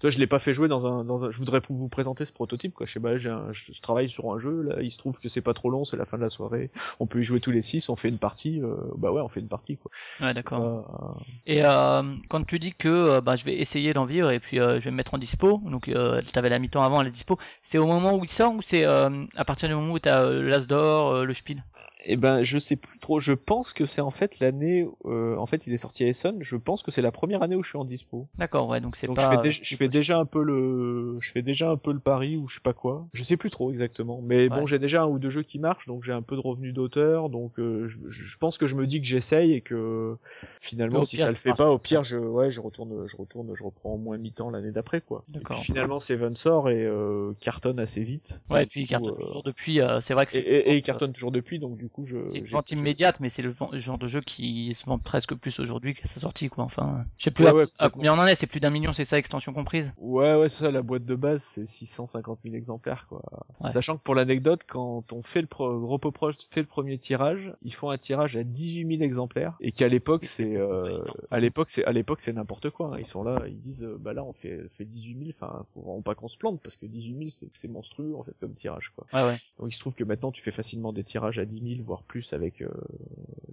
Tu 0.00 0.02
vois, 0.02 0.10
je 0.10 0.18
l'ai 0.18 0.26
pas 0.26 0.38
fait 0.38 0.54
jouer 0.54 0.68
dans 0.68 0.86
un, 0.86 1.04
dans 1.04 1.24
un. 1.24 1.30
Je 1.30 1.38
voudrais 1.38 1.60
vous 1.68 1.88
présenter 1.88 2.11
ce 2.24 2.32
prototype 2.32 2.74
quoi. 2.74 2.86
Je 2.86 2.92
sais 2.92 3.00
pas, 3.00 3.16
j'ai 3.16 3.30
un, 3.30 3.52
je, 3.52 3.72
je 3.72 3.80
travaille 3.82 4.08
sur 4.08 4.32
un 4.32 4.38
jeu, 4.38 4.62
là, 4.62 4.80
il 4.82 4.90
se 4.90 4.98
trouve 4.98 5.18
que 5.20 5.28
c'est 5.28 5.40
pas 5.40 5.54
trop 5.54 5.70
long, 5.70 5.84
c'est 5.84 5.96
la 5.96 6.04
fin 6.04 6.16
de 6.18 6.22
la 6.22 6.30
soirée. 6.30 6.70
On 7.00 7.06
peut 7.06 7.20
y 7.20 7.24
jouer 7.24 7.40
tous 7.40 7.50
les 7.50 7.62
six, 7.62 7.88
on 7.88 7.96
fait 7.96 8.08
une 8.08 8.18
partie. 8.18 8.60
euh, 8.62 8.76
bah 8.96 9.10
ouais, 9.12 9.20
on 9.20 9.28
fait 9.28 9.40
une 9.40 9.48
partie 9.48 9.76
quoi. 9.76 9.90
Ouais, 10.20 10.32
C'est 10.32 10.42
d'accord. 10.42 10.84
pas- 10.84 11.16
Et 11.46 11.64
euh, 11.64 12.02
quand 12.28 12.44
tu 12.46 12.58
dis 12.58 12.72
que 12.72 12.88
euh, 12.88 13.20
bah, 13.20 13.36
je 13.36 13.44
vais 13.44 13.56
essayer 13.56 13.92
d'en 13.92 14.04
vivre 14.04 14.30
et 14.30 14.40
puis 14.40 14.58
je 14.58 14.78
vais 14.78 14.90
me 14.90 14.96
mettre 14.96 15.14
en 15.14 15.18
dispo, 15.18 15.60
donc 15.64 15.90
t'avais 16.32 16.48
la 16.48 16.58
mi-temps 16.58 16.82
avant, 16.82 17.02
est 17.02 17.10
dispo, 17.10 17.38
c'est 17.62 17.78
au 17.78 17.86
moment 17.86 18.14
où 18.16 18.24
il 18.24 18.28
sort 18.28 18.54
ou 18.54 18.62
c'est 18.62 18.84
à 18.84 19.44
partir 19.44 19.68
du 19.68 19.74
moment 19.74 19.92
où 19.92 19.98
t'as 19.98 20.24
euh, 20.24 20.42
l'as 20.42 20.66
d'or, 20.66 21.24
le 21.24 21.34
spiel? 21.34 21.62
Eh 22.04 22.16
ben, 22.16 22.42
je 22.42 22.58
sais 22.58 22.76
plus 22.76 22.98
trop. 22.98 23.20
Je 23.20 23.32
pense 23.32 23.72
que 23.72 23.86
c'est 23.86 24.00
en 24.00 24.10
fait 24.10 24.40
l'année. 24.40 24.86
euh, 25.04 25.36
en 25.36 25.46
fait, 25.46 25.66
il 25.66 25.72
est 25.72 25.78
sorti 25.78 26.04
à 26.04 26.08
Essen. 26.08 26.36
Je 26.40 26.56
pense 26.56 26.82
que 26.82 26.90
c'est 26.90 27.02
la 27.02 27.12
première 27.12 27.42
année 27.42 27.56
où 27.56 27.62
je 27.62 27.68
suis 27.70 27.78
en 27.78 27.84
dispo. 27.84 28.26
D'accord, 28.38 28.68
ouais, 28.68 28.80
donc 28.80 28.96
c'est 28.96 29.06
pas. 29.06 29.14
je 29.22 29.26
fais, 29.28 29.34
euh, 29.36 29.40
déjà, 29.40 29.60
je 29.62 29.76
fais 29.76 29.88
déjà 29.88 30.18
un 30.18 30.24
peu 30.24 30.42
le, 30.42 31.18
je 31.20 31.30
fais 31.30 31.42
déjà 31.42 31.70
un 31.70 31.76
peu 31.76 31.92
le 31.92 32.00
pari 32.00 32.36
ou 32.36 32.48
je 32.48 32.56
sais 32.56 32.60
pas 32.60 32.72
quoi. 32.72 33.06
Je 33.12 33.22
sais 33.22 33.36
plus 33.36 33.50
trop 33.50 33.70
exactement. 33.70 34.20
Mais 34.22 34.48
bon, 34.48 34.66
j'ai 34.66 34.78
déjà 34.78 35.02
un 35.02 35.06
ou 35.06 35.18
deux 35.18 35.30
jeux 35.30 35.42
qui 35.42 35.58
marchent, 35.58 35.86
donc 35.86 36.02
j'ai 36.02 36.12
un 36.12 36.22
peu 36.22 36.36
de 36.36 36.40
revenus 36.40 36.74
d'auteur. 36.74 37.28
Donc 37.28 37.58
euh, 37.58 37.86
je, 37.86 37.98
je 38.08 38.38
pense 38.38 38.58
que 38.58 38.66
je 38.66 38.74
me 38.76 38.86
dis 38.86 39.00
que 39.00 39.06
j'essaye 39.06 39.52
et 39.52 39.60
que 39.60 40.16
finalement, 40.60 41.04
si 41.04 41.16
ça 41.16 41.28
le 41.28 41.34
fait 41.34 41.54
pas, 41.54 41.70
au 41.70 41.78
pire, 41.78 42.04
je, 42.04 42.16
ouais, 42.16 42.50
je 42.50 42.60
retourne, 42.60 43.06
je 43.06 43.16
retourne, 43.16 43.54
je 43.54 43.62
reprends 43.62 43.94
au 43.94 43.98
moins 43.98 44.18
mi-temps 44.18 44.50
l'année 44.50 44.72
d'après, 44.72 45.00
quoi. 45.00 45.24
Et 45.34 45.34
D'accord. 45.34 45.56
puis 45.56 45.66
finalement, 45.66 46.00
Seven 46.00 46.34
sort 46.36 46.68
et 46.70 46.84
euh, 46.84 47.32
cartonne 47.40 47.78
assez 47.78 48.02
vite. 48.02 48.40
Ouais, 48.50 48.60
Donc, 48.60 48.68
puis 48.70 48.82
il 48.82 48.86
cartonne 48.86 49.12
euh, 49.12 49.24
toujours 49.24 49.42
depuis, 49.42 49.80
euh, 49.80 50.00
c'est 50.00 50.14
vrai 50.14 50.26
que 50.26 50.32
et, 50.32 50.34
c'est. 50.34 50.46
et, 50.48 50.70
et 50.70 50.76
il 50.76 50.82
cartonne 50.82 51.12
toujours 51.12 51.32
depuis, 51.32 51.58
donc 51.58 51.76
du 51.76 51.88
coup, 51.92 52.04
je. 52.04 52.16
C'est 52.30 52.38
une 52.38 52.46
vente 52.46 52.70
immédiate, 52.72 53.20
mais 53.20 53.28
c'est 53.28 53.42
le 53.42 53.54
genre 53.74 53.98
de 53.98 54.06
jeu 54.08 54.20
qui 54.20 54.74
se 54.74 54.84
vend 54.86 54.98
presque 54.98 55.34
plus 55.36 55.60
aujourd'hui 55.60 55.94
qu'à 55.94 56.06
sa 56.08 56.18
sortie, 56.18 56.48
quoi. 56.48 56.64
Enfin, 56.64 57.04
je 57.18 57.24
sais 57.24 57.30
plus 57.30 57.44
Ouais, 57.44 57.50
à, 57.50 57.54
ouais, 57.54 57.62
à 57.78 57.90
complètement. 57.90 57.90
combien 57.90 58.14
on 58.14 58.18
en 58.18 58.26
est, 58.26 58.34
c'est 58.34 58.46
plus 58.48 58.58
d'un 58.60 58.70
million, 58.70 58.92
c'est 58.92 59.04
ça, 59.04 59.18
extension 59.18 59.52
comprise? 59.52 59.92
Ouais, 59.98 60.34
ouais, 60.34 60.48
c'est 60.48 60.64
ça, 60.64 60.70
la 60.72 60.82
boîte 60.82 61.04
de 61.04 61.14
base, 61.14 61.42
c'est 61.42 61.66
650 61.66 62.40
000 62.44 62.56
exemplaires, 62.56 63.06
quoi. 63.08 63.22
Ouais. 63.60 63.70
Sachant 63.70 63.96
que 63.96 64.02
pour 64.02 64.14
l'anecdote, 64.14 64.62
quand 64.66 65.12
on 65.12 65.22
fait 65.22 65.40
le 65.42 65.46
pro, 65.46 65.86
Repoproche 65.86 66.34
fait 66.50 66.60
le 66.62 66.66
premier 66.66 66.98
tirage, 66.98 67.52
ils 67.62 67.74
font 67.74 67.90
un 67.90 67.98
tirage 67.98 68.36
à 68.36 68.42
18 68.44 68.86
000 68.96 69.02
exemplaires, 69.02 69.56
et 69.60 69.72
qu'à 69.72 69.88
l'époque, 69.88 70.24
c'est, 70.24 70.56
euh, 70.56 70.98
à 71.30 71.38
l'époque, 71.40 71.70
c'est, 71.70 71.84
à 71.84 71.92
l'époque, 71.92 72.20
c'est 72.20 72.32
n'importe 72.32 72.70
quoi, 72.70 72.94
hein. 72.94 72.98
Ils 72.98 73.06
sont 73.06 73.22
là, 73.22 73.42
ils 73.46 73.60
disent, 73.60 73.84
euh, 73.84 73.96
bah 74.00 74.12
là, 74.14 74.24
on 74.24 74.32
fait, 74.32 74.60
fait 74.70 74.84
18 74.84 75.18
000, 75.18 75.30
enfin, 75.30 75.64
faut 75.68 75.80
vraiment 75.82 76.02
pas 76.02 76.14
qu'on 76.14 76.28
se 76.28 76.38
plante, 76.38 76.60
parce 76.62 76.76
que 76.76 76.86
18 76.86 77.18
000, 77.18 77.30
c'est, 77.30 77.48
c'est 77.52 77.68
monstrueux, 77.68 78.14
en 78.16 78.22
fait, 78.22 78.34
comme 78.40 78.54
tirage, 78.54 78.92
quoi. 78.96 79.06
Ouais, 79.12 79.28
ouais. 79.28 79.36
Donc 79.58 79.68
il 79.68 79.74
se 79.74 79.80
trouve 79.80 79.94
que 79.94 80.04
maintenant, 80.04 80.32
tu 80.32 80.42
fais 80.42 80.50
facilement 80.50 80.92
des 80.92 81.04
tirages 81.04 81.38
à 81.38 81.44
10 81.44 81.76
000, 81.76 81.81
voire 81.82 82.02
plus 82.02 82.32
avec, 82.32 82.62
euh, 82.62 82.68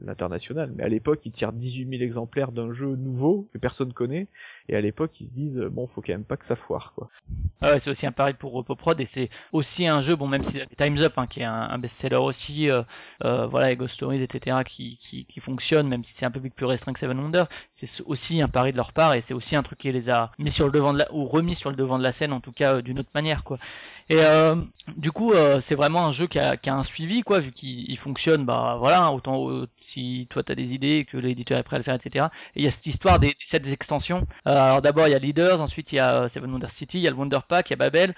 l'international. 0.03 0.71
Mais 0.75 0.83
à 0.83 0.89
l'époque, 0.89 1.25
ils 1.25 1.31
tirent 1.31 1.53
18 1.53 1.89
000 1.89 2.03
exemplaires 2.03 2.51
d'un 2.51 2.71
jeu 2.71 2.95
nouveau, 2.95 3.47
que 3.53 3.57
personne 3.57 3.93
connaît, 3.93 4.27
et 4.67 4.75
à 4.75 4.81
l'époque, 4.81 5.19
ils 5.19 5.27
se 5.27 5.33
disent, 5.33 5.59
bon, 5.71 5.87
faut 5.87 6.01
quand 6.01 6.13
même 6.13 6.23
pas 6.23 6.37
que 6.37 6.45
ça 6.45 6.55
foire, 6.55 6.93
quoi. 6.93 7.07
Ah 7.61 7.77
c'est 7.77 7.89
aussi 7.89 8.07
un 8.07 8.13
pari 8.13 8.33
pour 8.33 8.53
Repoprod 8.53 8.99
et 9.01 9.05
c'est 9.05 9.29
aussi 9.51 9.85
un 9.85 9.99
jeu, 9.99 10.15
bon 10.15 10.27
même 10.27 10.45
si 10.45 10.61
Time's 10.77 11.01
Up, 11.01 11.13
hein, 11.17 11.27
qui 11.27 11.41
est 11.41 11.45
un, 11.45 11.77
best-seller 11.77 12.15
aussi, 12.15 12.69
euh, 12.69 12.83
euh, 13.25 13.47
voilà, 13.47 13.71
et 13.71 13.75
Ghost 13.75 13.95
Stories, 13.95 14.21
etc., 14.21 14.59
qui, 14.65 14.97
qui, 14.97 15.39
fonctionne, 15.41 15.87
même 15.87 16.03
si 16.03 16.13
c'est 16.13 16.25
un 16.25 16.31
public 16.31 16.55
plus 16.55 16.65
restreint 16.65 16.93
que 16.93 16.99
Seven 16.99 17.19
Wonders, 17.19 17.47
c'est 17.73 18.01
aussi 18.05 18.41
un 18.41 18.47
pari 18.47 18.71
de 18.71 18.77
leur 18.77 18.93
part 18.93 19.13
et 19.13 19.21
c'est 19.21 19.33
aussi 19.33 19.55
un 19.55 19.63
truc 19.63 19.79
qui 19.79 19.91
les 19.91 20.09
a 20.09 20.31
mis 20.39 20.51
sur 20.51 20.65
le 20.65 20.71
devant 20.71 20.93
de 20.93 20.99
la, 20.99 21.13
ou 21.13 21.25
remis 21.25 21.55
sur 21.55 21.69
le 21.69 21.75
devant 21.75 21.97
de 21.97 22.03
la 22.03 22.13
scène, 22.13 22.31
en 22.31 22.39
tout 22.39 22.53
cas 22.53 22.75
euh, 22.75 22.81
d'une 22.81 22.99
autre 22.99 23.11
manière, 23.13 23.43
quoi. 23.43 23.57
Et 24.09 24.19
du 24.97 25.11
coup, 25.11 25.33
c'est 25.59 25.75
vraiment 25.75 26.07
un 26.07 26.11
jeu 26.11 26.25
qui 26.25 26.39
a, 26.39 26.57
qui 26.57 26.71
a 26.71 26.75
un 26.75 26.83
suivi, 26.83 27.21
quoi, 27.21 27.39
vu 27.41 27.51
qu'il 27.51 27.91
il 27.91 27.97
fonctionne, 28.19 28.43
bah 28.43 28.75
voilà, 28.77 29.13
autant 29.13 29.49
euh, 29.49 29.65
si 29.77 30.27
toi 30.29 30.43
t'as 30.43 30.53
des 30.53 30.73
idées, 30.73 31.05
que 31.09 31.15
l'éditeur 31.15 31.57
est 31.57 31.63
prêt 31.63 31.77
à 31.77 31.79
le 31.79 31.83
faire, 31.83 31.95
etc. 31.95 32.25
Et 32.53 32.59
il 32.59 32.65
y 32.65 32.67
a 32.67 32.71
cette 32.71 32.85
histoire 32.85 33.17
des, 33.17 33.33
sets 33.45 33.71
extensions. 33.71 34.27
Euh, 34.45 34.51
alors 34.51 34.81
d'abord 34.81 35.07
il 35.07 35.11
y 35.11 35.13
a 35.13 35.19
Leaders, 35.19 35.61
ensuite 35.61 35.93
il 35.93 35.95
y 35.95 35.99
a 35.99 36.23
euh, 36.23 36.27
Seven 36.27 36.51
Wonders 36.51 36.69
City, 36.69 36.97
il 36.97 37.03
y 37.03 37.07
a 37.07 37.11
le 37.11 37.15
Wonder 37.15 37.39
Pack, 37.47 37.69
il 37.69 37.73
y 37.73 37.75
a 37.75 37.77
Babel. 37.77 38.13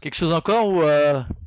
Quelque 0.00 0.14
chose 0.14 0.32
encore 0.32 0.68
ou 0.68 0.82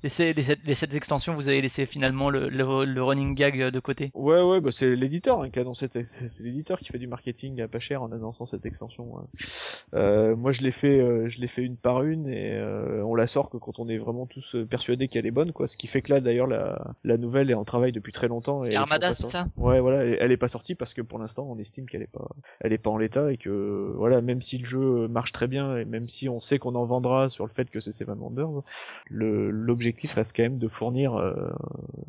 les, 0.03 0.09
sept- 0.09 0.41
sept- 0.41 0.73
sept 0.73 0.93
extensions, 0.93 1.33
vous 1.33 1.47
avez 1.47 1.61
laissé 1.61 1.85
finalement 1.85 2.29
le, 2.29 3.01
running 3.01 3.35
gag 3.35 3.69
de 3.69 3.79
côté? 3.79 4.11
Ouais, 4.13 4.41
ouais, 4.41 4.59
bah 4.59 4.71
c'est 4.73 4.93
l'éditeur 4.93 5.41
hein, 5.41 5.49
qui 5.49 5.59
a 5.59 5.61
annoncé, 5.61 5.87
c'est 5.89 6.43
l'éditeur 6.43 6.79
qui 6.79 6.91
fait 6.91 6.99
du 6.99 7.07
marketing 7.07 7.61
à 7.61 7.69
pas 7.69 7.79
cher 7.79 8.03
en 8.03 8.11
annonçant 8.11 8.45
cette 8.45 8.65
extension. 8.65 9.17
hein. 9.17 10.35
Moi, 10.35 10.51
je 10.51 10.61
l'ai 10.61 10.71
fait, 10.71 10.99
fait 11.47 11.63
une 11.63 11.77
par 11.77 12.03
une 12.03 12.27
et 12.27 12.59
on 13.05 13.15
la 13.15 13.27
sort 13.27 13.49
que 13.49 13.55
quand 13.55 13.79
on 13.79 13.87
est 13.87 13.97
vraiment 13.97 14.25
tous 14.25 14.57
persuadés 14.69 15.07
qu'elle 15.07 15.25
est 15.25 15.31
bonne, 15.31 15.53
quoi. 15.53 15.67
Ce 15.67 15.77
qui 15.77 15.87
fait 15.87 16.01
que 16.01 16.11
là, 16.11 16.19
d'ailleurs, 16.19 16.47
la 16.47 17.17
nouvelle 17.17 17.44
est 17.51 17.55
en 17.55 17.65
travail 17.65 17.91
depuis 17.91 18.11
très 18.11 18.27
longtemps. 18.27 18.59
C'est 18.59 18.67
elle 18.67 18.73
est 18.73 18.77
Armada, 18.77 19.13
c'est 19.13 19.25
ça? 19.25 19.47
Ouais, 19.57 19.79
voilà, 19.79 20.03
elle, 20.03 20.17
elle 20.19 20.31
est 20.31 20.37
pas 20.37 20.47
sortie 20.47 20.75
parce 20.75 20.93
que 20.93 21.01
pour 21.01 21.19
l'instant, 21.19 21.47
on 21.49 21.57
estime 21.57 21.85
qu'elle 21.87 22.01
est 22.01 22.11
pas, 22.11 22.27
elle 22.61 22.73
est 22.73 22.77
pas 22.77 22.89
en 22.89 22.97
l'état 22.97 23.31
et 23.31 23.37
que 23.37 23.93
voilà, 23.95 24.21
même 24.21 24.41
si 24.41 24.57
le 24.57 24.65
jeu 24.65 25.07
marche 25.07 25.31
très 25.31 25.47
bien 25.47 25.77
et 25.77 25.85
même 25.85 26.07
si 26.07 26.29
on 26.29 26.39
sait 26.39 26.59
qu'on 26.59 26.75
en 26.75 26.85
vendra 26.85 27.29
sur 27.29 27.45
le 27.45 27.51
fait 27.51 27.69
que 27.69 27.79
c'est 27.79 27.91
Seven 27.91 28.19
Wonders, 28.19 28.61
l'objectif 29.09 30.13
reste 30.13 30.35
quand 30.35 30.43
même 30.43 30.57
de 30.57 30.67
fournir 30.67 31.15
euh, 31.15 31.49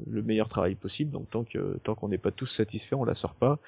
le 0.07 0.23
meilleur 0.23 0.49
travail 0.49 0.75
possible. 0.75 1.11
Donc 1.11 1.31
tant 1.31 1.45
que 1.45 1.79
tant 1.83 1.95
qu'on 1.95 2.09
n'est 2.09 2.19
pas 2.19 2.31
tous 2.31 2.47
satisfaits, 2.47 2.95
on 2.95 3.05
la 3.05 3.15
sort 3.15 3.35
pas. 3.35 3.59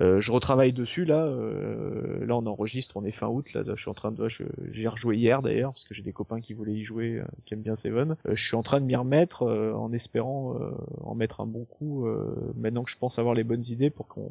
Euh, 0.00 0.20
je 0.20 0.32
retravaille 0.32 0.72
dessus 0.72 1.04
là. 1.04 1.24
euh, 1.24 2.24
là, 2.26 2.36
on 2.36 2.46
enregistre, 2.46 2.96
on 2.96 3.04
est 3.04 3.10
fin 3.10 3.28
août. 3.28 3.52
Là, 3.54 3.62
je 3.66 3.80
suis 3.80 3.90
en 3.90 3.94
train 3.94 4.12
de, 4.12 4.28
j'ai 4.28 4.88
rejoué 4.88 5.16
hier 5.16 5.42
d'ailleurs 5.42 5.72
parce 5.72 5.84
que 5.84 5.94
j'ai 5.94 6.02
des 6.02 6.12
copains 6.12 6.40
qui 6.40 6.54
voulaient 6.54 6.74
y 6.74 6.84
jouer, 6.84 7.18
euh, 7.18 7.24
qui 7.44 7.54
aiment 7.54 7.62
bien 7.62 7.76
Seven. 7.76 8.16
Euh, 8.26 8.34
je 8.34 8.44
suis 8.44 8.56
en 8.56 8.62
train 8.62 8.80
de 8.80 8.86
m'y 8.86 8.96
remettre 8.96 9.42
euh, 9.42 9.72
en 9.74 9.92
espérant 9.92 10.56
en 11.08 11.14
mettre 11.14 11.40
un 11.40 11.46
bon 11.46 11.64
coup. 11.64 12.06
Euh, 12.06 12.52
maintenant 12.56 12.82
que 12.84 12.90
je 12.90 12.96
pense 12.98 13.18
avoir 13.18 13.34
les 13.34 13.44
bonnes 13.44 13.64
idées 13.68 13.90
pour 13.90 14.06
qu'on 14.08 14.30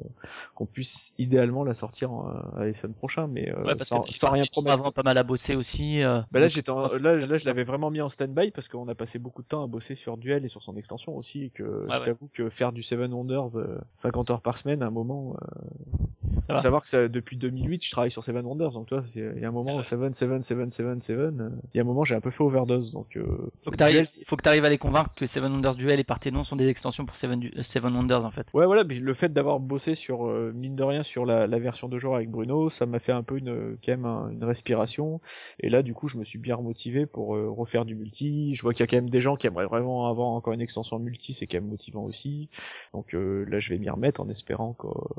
qu'on 0.53 0.65
puisse 0.65 1.13
idéalement 1.17 1.63
la 1.63 1.73
sortir 1.73 2.11
en- 2.11 2.27
à 2.55 2.65
l'Essen 2.65 2.93
prochain, 2.93 3.27
mais 3.27 3.49
euh, 3.51 3.63
Ouais, 3.63 3.75
parce 3.75 3.89
sans, 3.89 4.01
que 4.01 4.13
sans 4.13 4.31
rien 4.31 4.43
promettre. 4.51 4.73
avant 4.73 4.91
pas 4.91 5.03
mal 5.03 5.17
à 5.17 5.23
bosser 5.23 5.55
aussi. 5.55 6.01
euh, 6.03 6.21
Bah 6.31 6.39
là, 6.39 6.47
j'étais 6.47 6.71
là, 6.71 7.15
là, 7.15 7.37
je 7.37 7.45
l'avais 7.45 7.63
vraiment 7.63 7.89
mis 7.91 8.01
en 8.01 8.09
stand-by 8.09 8.51
parce 8.51 8.67
qu'on 8.67 8.87
a 8.87 8.95
passé 8.95 9.19
beaucoup 9.19 9.41
de 9.41 9.47
temps 9.47 9.63
à 9.63 9.67
bosser 9.67 9.95
sur 9.95 10.17
Duel 10.17 10.45
et 10.45 10.49
sur 10.49 10.61
son 10.63 10.75
extension 10.77 11.15
aussi, 11.15 11.43
et 11.45 11.49
que 11.49 11.85
je 11.89 11.97
ouais. 11.97 12.05
t'avoue 12.05 12.29
que 12.33 12.49
faire 12.49 12.71
du 12.71 12.83
Seven 12.83 13.13
Wonders 13.13 13.57
euh, 13.57 13.77
50 13.95 14.31
heures 14.31 14.41
par 14.41 14.57
semaine, 14.57 14.81
à 14.83 14.87
un 14.87 14.91
moment, 14.91 15.35
euh, 15.41 16.41
Ça 16.41 16.55
faut 16.55 16.61
savoir 16.61 16.81
que 16.83 16.87
ça, 16.89 17.07
depuis 17.07 17.37
2008, 17.37 17.83
je 17.85 17.91
travaille 17.91 18.11
sur 18.11 18.23
Seven 18.23 18.45
Wonders, 18.45 18.71
donc 18.71 18.87
toi, 18.87 19.01
il 19.15 19.39
y 19.39 19.45
a 19.45 19.47
un 19.47 19.51
moment, 19.51 19.81
Seven, 19.83 20.13
Seven, 20.13 20.43
Seven, 20.43 20.71
Seven, 20.71 21.01
Seven, 21.01 21.41
euh, 21.41 21.49
il 21.73 21.77
y 21.77 21.79
a 21.79 21.83
un 21.83 21.85
moment, 21.85 22.03
j'ai 22.03 22.15
un 22.15 22.21
peu 22.21 22.31
fait 22.31 22.43
overdose, 22.43 22.91
donc 22.91 23.17
euh, 23.17 23.25
Faut 23.63 23.71
que 23.71 23.75
t'arrives, 23.77 24.07
faut 24.25 24.35
que 24.35 24.41
t'arrives 24.43 24.65
à 24.65 24.69
les 24.69 24.77
convaincre 24.77 25.13
que 25.15 25.25
Seven 25.27 25.51
Wonders 25.53 25.75
Duel 25.75 25.99
et 25.99 26.03
Parthénon 26.03 26.43
sont 26.43 26.54
des 26.55 26.67
extensions 26.67 27.05
pour 27.05 27.15
Seven, 27.15 27.43
euh, 27.55 27.63
Seven 27.63 27.95
Wonders 27.95 28.25
en 28.25 28.31
fait. 28.31 28.49
Ouais, 28.53 28.65
voilà, 28.65 28.83
mais 28.83 28.95
le 28.99 29.13
fait 29.13 29.31
d'avoir 29.31 29.59
bossé 29.59 29.95
sur, 29.95 30.27
euh, 30.27 30.51
mine 30.55 30.75
de 30.75 30.83
rien, 30.83 31.03
sur 31.03 31.25
la, 31.25 31.47
la 31.47 31.59
version 31.59 31.87
de 31.89 31.97
jour 31.97 32.15
avec 32.15 32.29
Bruno, 32.29 32.69
ça 32.69 32.85
m'a 32.85 32.99
fait 32.99 33.11
un 33.11 33.23
peu 33.23 33.37
une, 33.37 33.77
quand 33.83 33.91
même 33.91 34.05
un- 34.05 34.29
une 34.31 34.43
respiration. 34.43 35.21
Et 35.59 35.69
là, 35.69 35.83
du 35.83 35.93
coup, 35.93 36.07
je 36.07 36.17
me 36.17 36.23
suis 36.23 36.39
bien 36.39 36.55
remotivé 36.55 37.05
pour 37.05 37.35
euh, 37.35 37.49
refaire 37.49 37.85
du 37.85 37.95
multi. 37.95 38.55
Je 38.55 38.61
vois 38.61 38.73
qu'il 38.73 38.81
y 38.81 38.83
a 38.83 38.87
quand 38.87 38.97
même 38.97 39.09
des 39.09 39.21
gens 39.21 39.35
qui 39.35 39.47
aimeraient 39.47 39.67
vraiment 39.67 40.07
avoir 40.09 40.27
encore 40.29 40.53
une 40.53 40.61
extension 40.61 40.99
multi, 40.99 41.33
c'est 41.33 41.47
quand 41.47 41.57
même 41.57 41.69
motivant 41.69 42.03
aussi. 42.03 42.49
Donc 42.93 43.13
euh, 43.13 43.45
là, 43.49 43.59
je 43.59 43.69
vais 43.69 43.77
m'y 43.79 43.89
remettre 43.89 44.21
en 44.21 44.27
espérant 44.29 44.73
qu'au- 44.73 45.15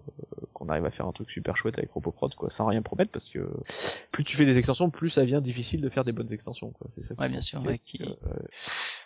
qu'on 0.53 0.69
arrive 0.71 0.87
à 0.87 0.91
faire 0.91 1.07
un 1.07 1.13
truc 1.13 1.31
super 1.31 1.57
chouette 1.57 1.79
avec 1.79 1.91
Roboprod, 1.91 2.35
quoi, 2.35 2.49
sans 2.51 2.67
rien 2.67 2.81
promettre, 2.83 3.11
parce 3.11 3.29
que 3.29 3.47
plus 4.11 4.25
tu 4.25 4.37
fais 4.37 4.47
des 4.47 4.57
extensions, 4.59 4.89
plus 4.91 5.11
ça 5.11 5.21
devient 5.23 5.41
difficile 5.43 5.81
de 5.83 5.89
faire 5.91 6.05
des 6.05 6.13
bonnes 6.13 6.33
extensions, 6.33 6.71
quoi. 6.71 6.87
C'est 6.91 7.03
ça. 7.03 7.15
Ouais, 7.19 7.29
bien 7.29 7.43
sûr, 7.43 7.63
ouais, 7.65 7.79
qui- 7.79 8.03
euh, 8.03 8.31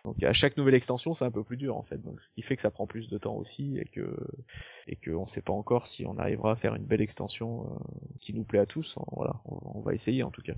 donc 0.04 0.22
à 0.22 0.32
chaque 0.32 0.56
nouvelle 0.56 0.74
extension, 0.74 1.12
c'est 1.14 1.24
un 1.24 1.30
peu 1.30 1.42
plus 1.44 1.56
dur 1.56 1.76
en 1.76 1.82
fait. 1.82 1.98
Donc 2.02 2.19
ce 2.20 2.30
qui 2.30 2.42
fait 2.42 2.56
que 2.56 2.62
ça 2.62 2.70
prend 2.70 2.86
plus 2.86 3.08
de 3.08 3.18
temps 3.18 3.34
aussi 3.34 3.78
et 3.78 3.86
que 3.86 4.16
et 4.86 4.96
que 4.96 5.10
on 5.10 5.26
sait 5.26 5.42
pas 5.42 5.52
encore 5.52 5.86
si 5.86 6.04
on 6.06 6.18
arrivera 6.18 6.52
à 6.52 6.56
faire 6.56 6.74
une 6.74 6.84
belle 6.84 7.00
extension 7.00 7.64
euh, 7.66 7.78
qui 8.20 8.34
nous 8.34 8.44
plaît 8.44 8.58
à 8.60 8.66
tous. 8.66 8.96
hein, 8.98 9.04
Voilà, 9.12 9.34
on, 9.46 9.58
on 9.78 9.80
va 9.80 9.94
essayer 9.94 10.22
en 10.22 10.30
tout 10.30 10.42
cas. 10.42 10.54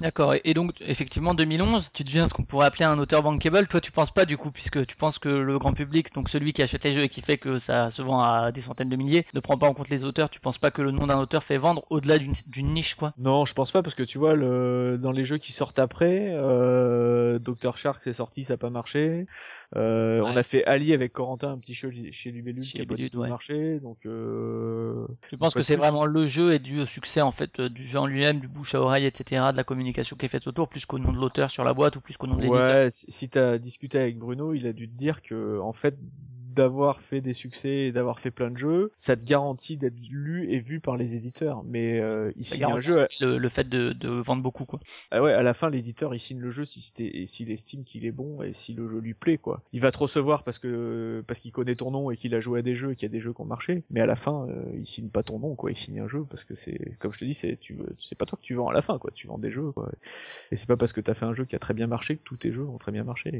D'accord. 0.00 0.34
Et, 0.44 0.54
donc, 0.54 0.74
effectivement, 0.80 1.34
2011, 1.34 1.90
tu 1.92 2.04
deviens 2.04 2.28
ce 2.28 2.34
qu'on 2.34 2.44
pourrait 2.44 2.66
appeler 2.66 2.84
un 2.84 2.98
auteur 2.98 3.22
bankable. 3.22 3.66
Toi, 3.68 3.80
tu 3.80 3.92
penses 3.92 4.10
pas 4.12 4.24
du 4.24 4.36
coup, 4.36 4.50
puisque 4.50 4.86
tu 4.86 4.96
penses 4.96 5.18
que 5.18 5.28
le 5.28 5.58
grand 5.58 5.72
public, 5.72 6.12
donc 6.14 6.28
celui 6.28 6.52
qui 6.52 6.62
achète 6.62 6.84
les 6.84 6.92
jeux 6.92 7.02
et 7.02 7.08
qui 7.08 7.20
fait 7.20 7.38
que 7.38 7.58
ça 7.58 7.90
se 7.90 8.02
vend 8.02 8.20
à 8.20 8.52
des 8.52 8.60
centaines 8.60 8.88
de 8.88 8.96
milliers, 8.96 9.26
ne 9.34 9.40
prend 9.40 9.58
pas 9.58 9.66
en 9.68 9.74
compte 9.74 9.88
les 9.88 10.04
auteurs. 10.04 10.30
Tu 10.30 10.40
penses 10.40 10.58
pas 10.58 10.70
que 10.70 10.82
le 10.82 10.90
nom 10.90 11.06
d'un 11.06 11.18
auteur 11.18 11.42
fait 11.44 11.58
vendre 11.58 11.84
au-delà 11.90 12.18
d'une 12.18 12.32
d'une 12.48 12.72
niche, 12.74 12.94
quoi? 12.94 13.12
Non, 13.18 13.44
je 13.44 13.54
pense 13.54 13.70
pas 13.72 13.82
parce 13.82 13.94
que 13.94 14.02
tu 14.02 14.18
vois 14.18 14.34
le 14.34 14.98
dans 15.00 15.12
les 15.12 15.24
jeux 15.24 15.38
qui 15.38 15.52
sortent 15.52 15.78
après, 15.78 16.28
euh, 16.32 17.38
Dr 17.38 17.76
Shark 17.76 18.02
c'est 18.02 18.12
sorti, 18.12 18.44
ça 18.44 18.54
a 18.54 18.56
pas 18.56 18.70
marché. 18.70 19.26
Euh, 19.76 20.08
Ouais. 20.18 20.24
On 20.32 20.36
a 20.36 20.42
fait 20.42 20.64
Ali 20.64 20.92
avec 21.00 21.12
Corentin, 21.12 21.52
un 21.52 21.58
petit 21.58 21.74
jeu 21.74 21.88
li- 21.88 22.12
chez 22.12 22.30
Libellule 22.30 22.62
Chez 22.64 22.72
qui 22.76 22.82
a 22.82 22.84
pas 22.84 22.94
du 22.96 23.02
Libellule, 23.02 23.10
tout 23.10 23.18
ouais. 23.20 23.28
marché. 23.28 23.80
Donc 23.80 23.98
euh, 24.06 25.06
Je 25.30 25.36
pense 25.36 25.54
que 25.54 25.62
c'est 25.62 25.76
vraiment 25.76 26.04
le 26.06 26.26
jeu 26.26 26.52
est 26.52 26.58
dû 26.58 26.80
au 26.80 26.86
succès 26.86 27.20
en 27.20 27.32
fait 27.32 27.60
euh, 27.60 27.68
du 27.68 27.84
jeu 27.84 27.98
en 27.98 28.06
lui-même, 28.06 28.40
du 28.40 28.48
bouche 28.48 28.74
à 28.74 28.80
oreille, 28.80 29.06
etc., 29.06 29.52
de 29.52 29.56
la 29.56 29.64
communication 29.64 30.16
qui 30.16 30.26
est 30.26 30.28
faite 30.28 30.46
autour, 30.46 30.68
plus 30.68 30.86
qu'au 30.86 30.98
nom 30.98 31.12
de 31.12 31.18
l'auteur 31.18 31.50
sur 31.50 31.64
la 31.64 31.74
boîte 31.74 31.96
ou 31.96 32.00
plus 32.00 32.16
qu'au 32.16 32.26
nom 32.26 32.36
de 32.36 32.42
l'éditeur. 32.42 32.64
Ouais, 32.64 32.88
si 32.90 33.28
t'as 33.28 33.58
discuté 33.58 33.98
avec 33.98 34.18
Bruno, 34.18 34.54
il 34.54 34.66
a 34.66 34.72
dû 34.72 34.88
te 34.88 34.94
dire 34.96 35.22
que 35.22 35.58
en 35.60 35.72
fait 35.72 35.96
d'avoir 36.58 37.00
fait 37.00 37.20
des 37.20 37.34
succès 37.34 37.68
et 37.86 37.92
d'avoir 37.92 38.18
fait 38.18 38.30
plein 38.30 38.50
de 38.50 38.56
jeux, 38.56 38.92
ça 38.96 39.16
te 39.16 39.24
garantit 39.24 39.76
d'être 39.76 39.94
lu 40.10 40.52
et 40.52 40.58
vu 40.60 40.80
par 40.80 40.96
les 40.96 41.14
éditeurs. 41.14 41.62
Mais 41.64 42.00
euh, 42.00 42.32
il 42.36 42.44
signe 42.44 42.64
un 42.64 42.80
jeu, 42.80 43.06
le, 43.20 43.38
le 43.38 43.48
fait 43.48 43.68
de, 43.68 43.92
de 43.92 44.08
vendre 44.08 44.42
beaucoup, 44.42 44.64
quoi. 44.64 44.80
ah 45.10 45.22
ouais, 45.22 45.32
à 45.32 45.42
la 45.42 45.54
fin 45.54 45.70
l'éditeur 45.70 46.14
il 46.14 46.20
signe 46.20 46.40
le 46.40 46.50
jeu 46.50 46.64
si 46.64 46.80
c'était 46.80 47.06
et 47.18 47.26
s'il 47.26 47.50
estime 47.50 47.84
qu'il 47.84 48.04
est 48.04 48.12
bon 48.12 48.42
et 48.42 48.52
si 48.52 48.74
le 48.74 48.88
jeu 48.88 48.98
lui 48.98 49.14
plaît 49.14 49.38
quoi. 49.38 49.62
Il 49.72 49.80
va 49.80 49.92
te 49.92 49.98
recevoir 49.98 50.42
parce 50.42 50.58
que 50.58 51.22
parce 51.26 51.40
qu'il 51.40 51.52
connaît 51.52 51.76
ton 51.76 51.90
nom 51.92 52.10
et 52.10 52.16
qu'il 52.16 52.34
a 52.34 52.40
joué 52.40 52.58
à 52.60 52.62
des 52.62 52.74
jeux 52.74 52.92
et 52.92 52.96
qu'il 52.96 53.04
y 53.06 53.10
a 53.10 53.12
des 53.12 53.20
jeux 53.20 53.32
qui 53.32 53.40
ont 53.40 53.44
marché, 53.46 53.84
mais 53.90 54.00
à 54.00 54.06
la 54.06 54.16
fin 54.16 54.46
euh, 54.48 54.62
il 54.76 54.86
signe 54.86 55.08
pas 55.08 55.22
ton 55.22 55.38
nom 55.38 55.54
quoi, 55.54 55.70
il 55.70 55.76
signe 55.76 56.00
un 56.00 56.08
jeu 56.08 56.24
parce 56.28 56.44
que 56.44 56.54
c'est 56.56 56.96
comme 56.98 57.12
je 57.12 57.18
te 57.20 57.24
dis 57.24 57.34
c'est 57.34 57.56
tu 57.60 57.74
veux 57.74 57.94
c'est 57.98 58.18
pas 58.18 58.26
toi 58.26 58.36
que 58.40 58.44
tu 58.44 58.54
vends 58.54 58.68
à 58.68 58.72
la 58.72 58.82
fin 58.82 58.98
quoi, 58.98 59.10
tu 59.14 59.26
vends 59.28 59.38
des 59.38 59.52
jeux 59.52 59.70
quoi. 59.72 59.90
Et 60.50 60.56
c'est 60.56 60.66
pas 60.68 60.76
parce 60.76 60.92
que 60.92 61.00
t'as 61.00 61.14
fait 61.14 61.26
un 61.26 61.32
jeu 61.34 61.44
qui 61.44 61.54
a 61.56 61.58
très 61.58 61.74
bien 61.74 61.86
marché 61.86 62.16
que 62.16 62.22
tous 62.24 62.36
tes 62.36 62.52
jeux 62.52 62.66
ont 62.66 62.78
très 62.78 62.92
bien 62.92 63.04
marché 63.04 63.30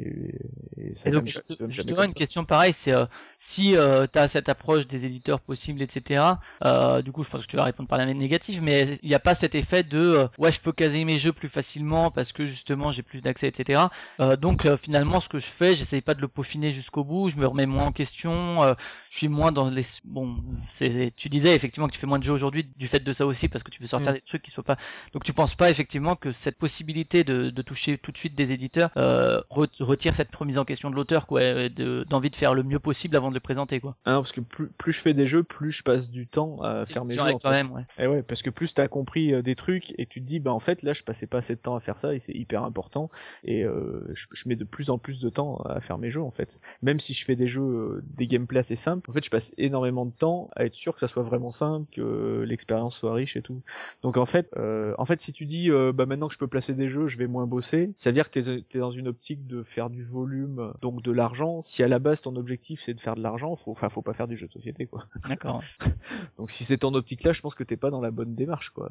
et, 0.76 0.90
et 0.90 0.94
ça 0.94 1.08
Et 1.08 1.12
donc, 1.12 1.24
justement, 1.68 1.96
comme 1.96 2.04
une 2.04 2.10
ça. 2.10 2.14
question 2.14 2.44
pareille, 2.44 2.72
c'est 2.72 2.92
euh, 2.92 3.06
si 3.38 3.74
tu 4.12 4.18
as 4.18 4.28
cette 4.28 4.48
approche 4.48 4.86
des 4.86 5.04
éditeurs 5.06 5.40
possibles, 5.40 5.82
etc. 5.82 6.22
euh, 6.64 7.02
du 7.02 7.12
coup, 7.12 7.22
je 7.24 7.28
pense 7.30 7.42
que 7.42 7.46
tu 7.46 7.56
vas 7.56 7.64
répondre 7.64 7.88
par 7.88 7.98
la 7.98 8.06
même 8.06 8.18
négative, 8.18 8.62
mais 8.62 8.88
il 9.02 9.08
n'y 9.08 9.14
a 9.14 9.20
pas 9.20 9.34
cet 9.34 9.54
effet 9.54 9.82
de 9.82 9.98
euh, 9.98 10.28
ouais, 10.38 10.52
je 10.52 10.60
peux 10.60 10.72
caser 10.72 11.04
mes 11.04 11.18
jeux 11.18 11.32
plus 11.32 11.48
facilement 11.48 12.10
parce 12.10 12.32
que 12.32 12.46
justement 12.46 12.92
j'ai 12.92 13.02
plus 13.02 13.22
d'accès, 13.22 13.48
etc. 13.48 13.82
Euh, 14.20 14.36
donc 14.36 14.66
euh, 14.66 14.76
finalement, 14.76 15.20
ce 15.20 15.28
que 15.28 15.38
je 15.38 15.46
fais, 15.46 15.74
j'essaye 15.76 16.00
pas 16.00 16.14
de 16.14 16.20
le 16.20 16.28
peaufiner 16.28 16.72
jusqu'au 16.72 17.04
bout, 17.04 17.28
je 17.28 17.36
me 17.36 17.46
remets 17.46 17.66
moins 17.66 17.86
en 17.86 17.92
question, 17.92 18.62
euh, 18.62 18.74
je 19.10 19.18
suis 19.18 19.28
moins 19.28 19.52
dans 19.52 19.70
les 19.70 19.82
bon, 20.04 20.36
c'est 20.68 21.12
tu 21.16 21.28
disais 21.28 21.54
effectivement 21.54 21.86
que 21.88 21.92
tu 21.92 21.98
fais 21.98 22.06
moins 22.06 22.18
de 22.18 22.24
jeux 22.24 22.32
aujourd'hui 22.32 22.68
du 22.76 22.88
fait 22.88 23.00
de 23.00 23.12
ça 23.12 23.26
aussi 23.26 23.48
parce 23.48 23.62
que 23.62 23.70
tu 23.70 23.80
veux 23.80 23.86
sortir 23.86 24.12
Mm. 24.12 24.14
des 24.14 24.20
trucs 24.20 24.42
qui 24.42 24.50
soient 24.50 24.64
pas. 24.64 24.76
Donc 25.12 25.24
tu 25.24 25.32
penses 25.32 25.54
pas 25.54 25.70
effectivement 25.70 26.16
que 26.16 26.32
cette 26.32 26.58
possibilité 26.58 27.24
de, 27.24 27.50
de 27.50 27.62
toucher 27.62 27.98
tout 27.98 28.12
de 28.12 28.18
suite 28.18 28.34
des 28.34 28.52
éditeurs 28.52 28.90
euh, 28.96 29.40
re- 29.50 29.68
retire 29.82 30.14
cette 30.14 30.34
remise 30.34 30.58
en 30.58 30.64
question 30.64 30.90
de 30.90 30.94
l'auteur 30.96 31.26
quoi, 31.26 31.40
de- 31.68 32.04
d'envie 32.08 32.30
de 32.30 32.36
faire 32.36 32.54
le 32.54 32.62
mieux 32.62 32.78
possible 32.78 32.97
avant 33.14 33.28
de 33.28 33.34
le 33.34 33.40
présenter 33.40 33.80
quoi. 33.80 33.96
Hein, 34.04 34.16
parce 34.16 34.32
que 34.32 34.40
plus, 34.40 34.68
plus 34.68 34.92
je 34.92 35.00
fais 35.00 35.14
des 35.14 35.26
jeux, 35.26 35.42
plus 35.42 35.72
je 35.72 35.82
passe 35.82 36.10
du 36.10 36.26
temps 36.26 36.60
à 36.62 36.86
faire 36.86 37.04
mes 37.04 37.14
jeux. 37.14 37.20
En 37.20 37.38
quand 37.38 37.50
fait. 37.50 37.62
même, 37.62 37.70
ouais. 37.72 37.82
Et 37.98 38.06
ouais, 38.06 38.22
parce 38.22 38.42
que 38.42 38.50
plus 38.50 38.74
t'as 38.74 38.88
compris 38.88 39.32
euh, 39.32 39.42
des 39.42 39.54
trucs 39.54 39.94
et 39.98 40.06
tu 40.06 40.20
te 40.20 40.26
dis 40.26 40.40
bah 40.40 40.52
en 40.52 40.60
fait 40.60 40.82
là 40.82 40.92
je 40.92 41.02
passais 41.02 41.26
pas 41.26 41.38
assez 41.38 41.54
de 41.54 41.60
temps 41.60 41.74
à 41.74 41.80
faire 41.80 41.98
ça 41.98 42.14
et 42.14 42.18
c'est 42.18 42.34
hyper 42.34 42.64
important 42.64 43.10
et 43.44 43.64
euh, 43.64 44.06
je, 44.12 44.26
je 44.32 44.48
mets 44.48 44.56
de 44.56 44.64
plus 44.64 44.90
en 44.90 44.98
plus 44.98 45.20
de 45.20 45.28
temps 45.28 45.58
à 45.64 45.80
faire 45.80 45.98
mes 45.98 46.10
jeux 46.10 46.22
en 46.22 46.30
fait. 46.30 46.60
Même 46.82 47.00
si 47.00 47.12
je 47.14 47.24
fais 47.24 47.36
des 47.36 47.46
jeux 47.46 47.62
euh, 47.62 48.04
des 48.16 48.26
gameplays 48.26 48.60
assez 48.60 48.76
simples, 48.76 49.10
en 49.10 49.12
fait 49.12 49.24
je 49.24 49.30
passe 49.30 49.52
énormément 49.58 50.06
de 50.06 50.12
temps 50.12 50.50
à 50.56 50.64
être 50.64 50.74
sûr 50.74 50.94
que 50.94 51.00
ça 51.00 51.08
soit 51.08 51.22
vraiment 51.22 51.52
simple, 51.52 51.86
que 51.92 52.44
l'expérience 52.46 52.96
soit 52.96 53.14
riche 53.14 53.36
et 53.36 53.42
tout. 53.42 53.62
Donc 54.02 54.16
en 54.16 54.26
fait, 54.26 54.50
euh, 54.56 54.94
en 54.98 55.04
fait 55.04 55.20
si 55.20 55.32
tu 55.32 55.46
dis 55.46 55.70
euh, 55.70 55.92
bah 55.92 56.06
maintenant 56.06 56.28
que 56.28 56.34
je 56.34 56.38
peux 56.38 56.48
placer 56.48 56.74
des 56.74 56.88
jeux, 56.88 57.06
je 57.06 57.18
vais 57.18 57.26
moins 57.26 57.46
bosser, 57.46 57.92
c'est 57.96 58.08
à 58.08 58.12
dire 58.12 58.30
que 58.30 58.38
t'es 58.38 58.78
es 58.78 58.78
dans 58.78 58.90
une 58.90 59.08
optique 59.08 59.46
de 59.46 59.62
faire 59.62 59.90
du 59.90 60.02
volume, 60.02 60.72
donc 60.80 61.02
de 61.02 61.12
l'argent. 61.12 61.62
Si 61.62 61.82
à 61.82 61.88
la 61.88 61.98
base 61.98 62.20
ton 62.22 62.36
objectif 62.36 62.77
c'est 62.78 62.94
de 62.94 63.00
faire 63.00 63.14
de 63.14 63.22
l'argent, 63.22 63.54
faut 63.56 63.70
enfin 63.70 63.88
faut 63.88 64.02
pas 64.02 64.12
faire 64.12 64.28
du 64.28 64.36
jeu 64.36 64.46
de 64.46 64.52
société 64.52 64.86
quoi. 64.86 65.06
D'accord. 65.28 65.62
Donc 66.38 66.50
si 66.50 66.64
c'est 66.64 66.78
ton 66.78 66.94
optique 66.94 67.24
là, 67.24 67.32
je 67.32 67.40
pense 67.40 67.54
que 67.54 67.64
t'es 67.64 67.76
pas 67.76 67.90
dans 67.90 68.00
la 68.00 68.10
bonne 68.10 68.34
démarche 68.34 68.70
quoi. 68.70 68.90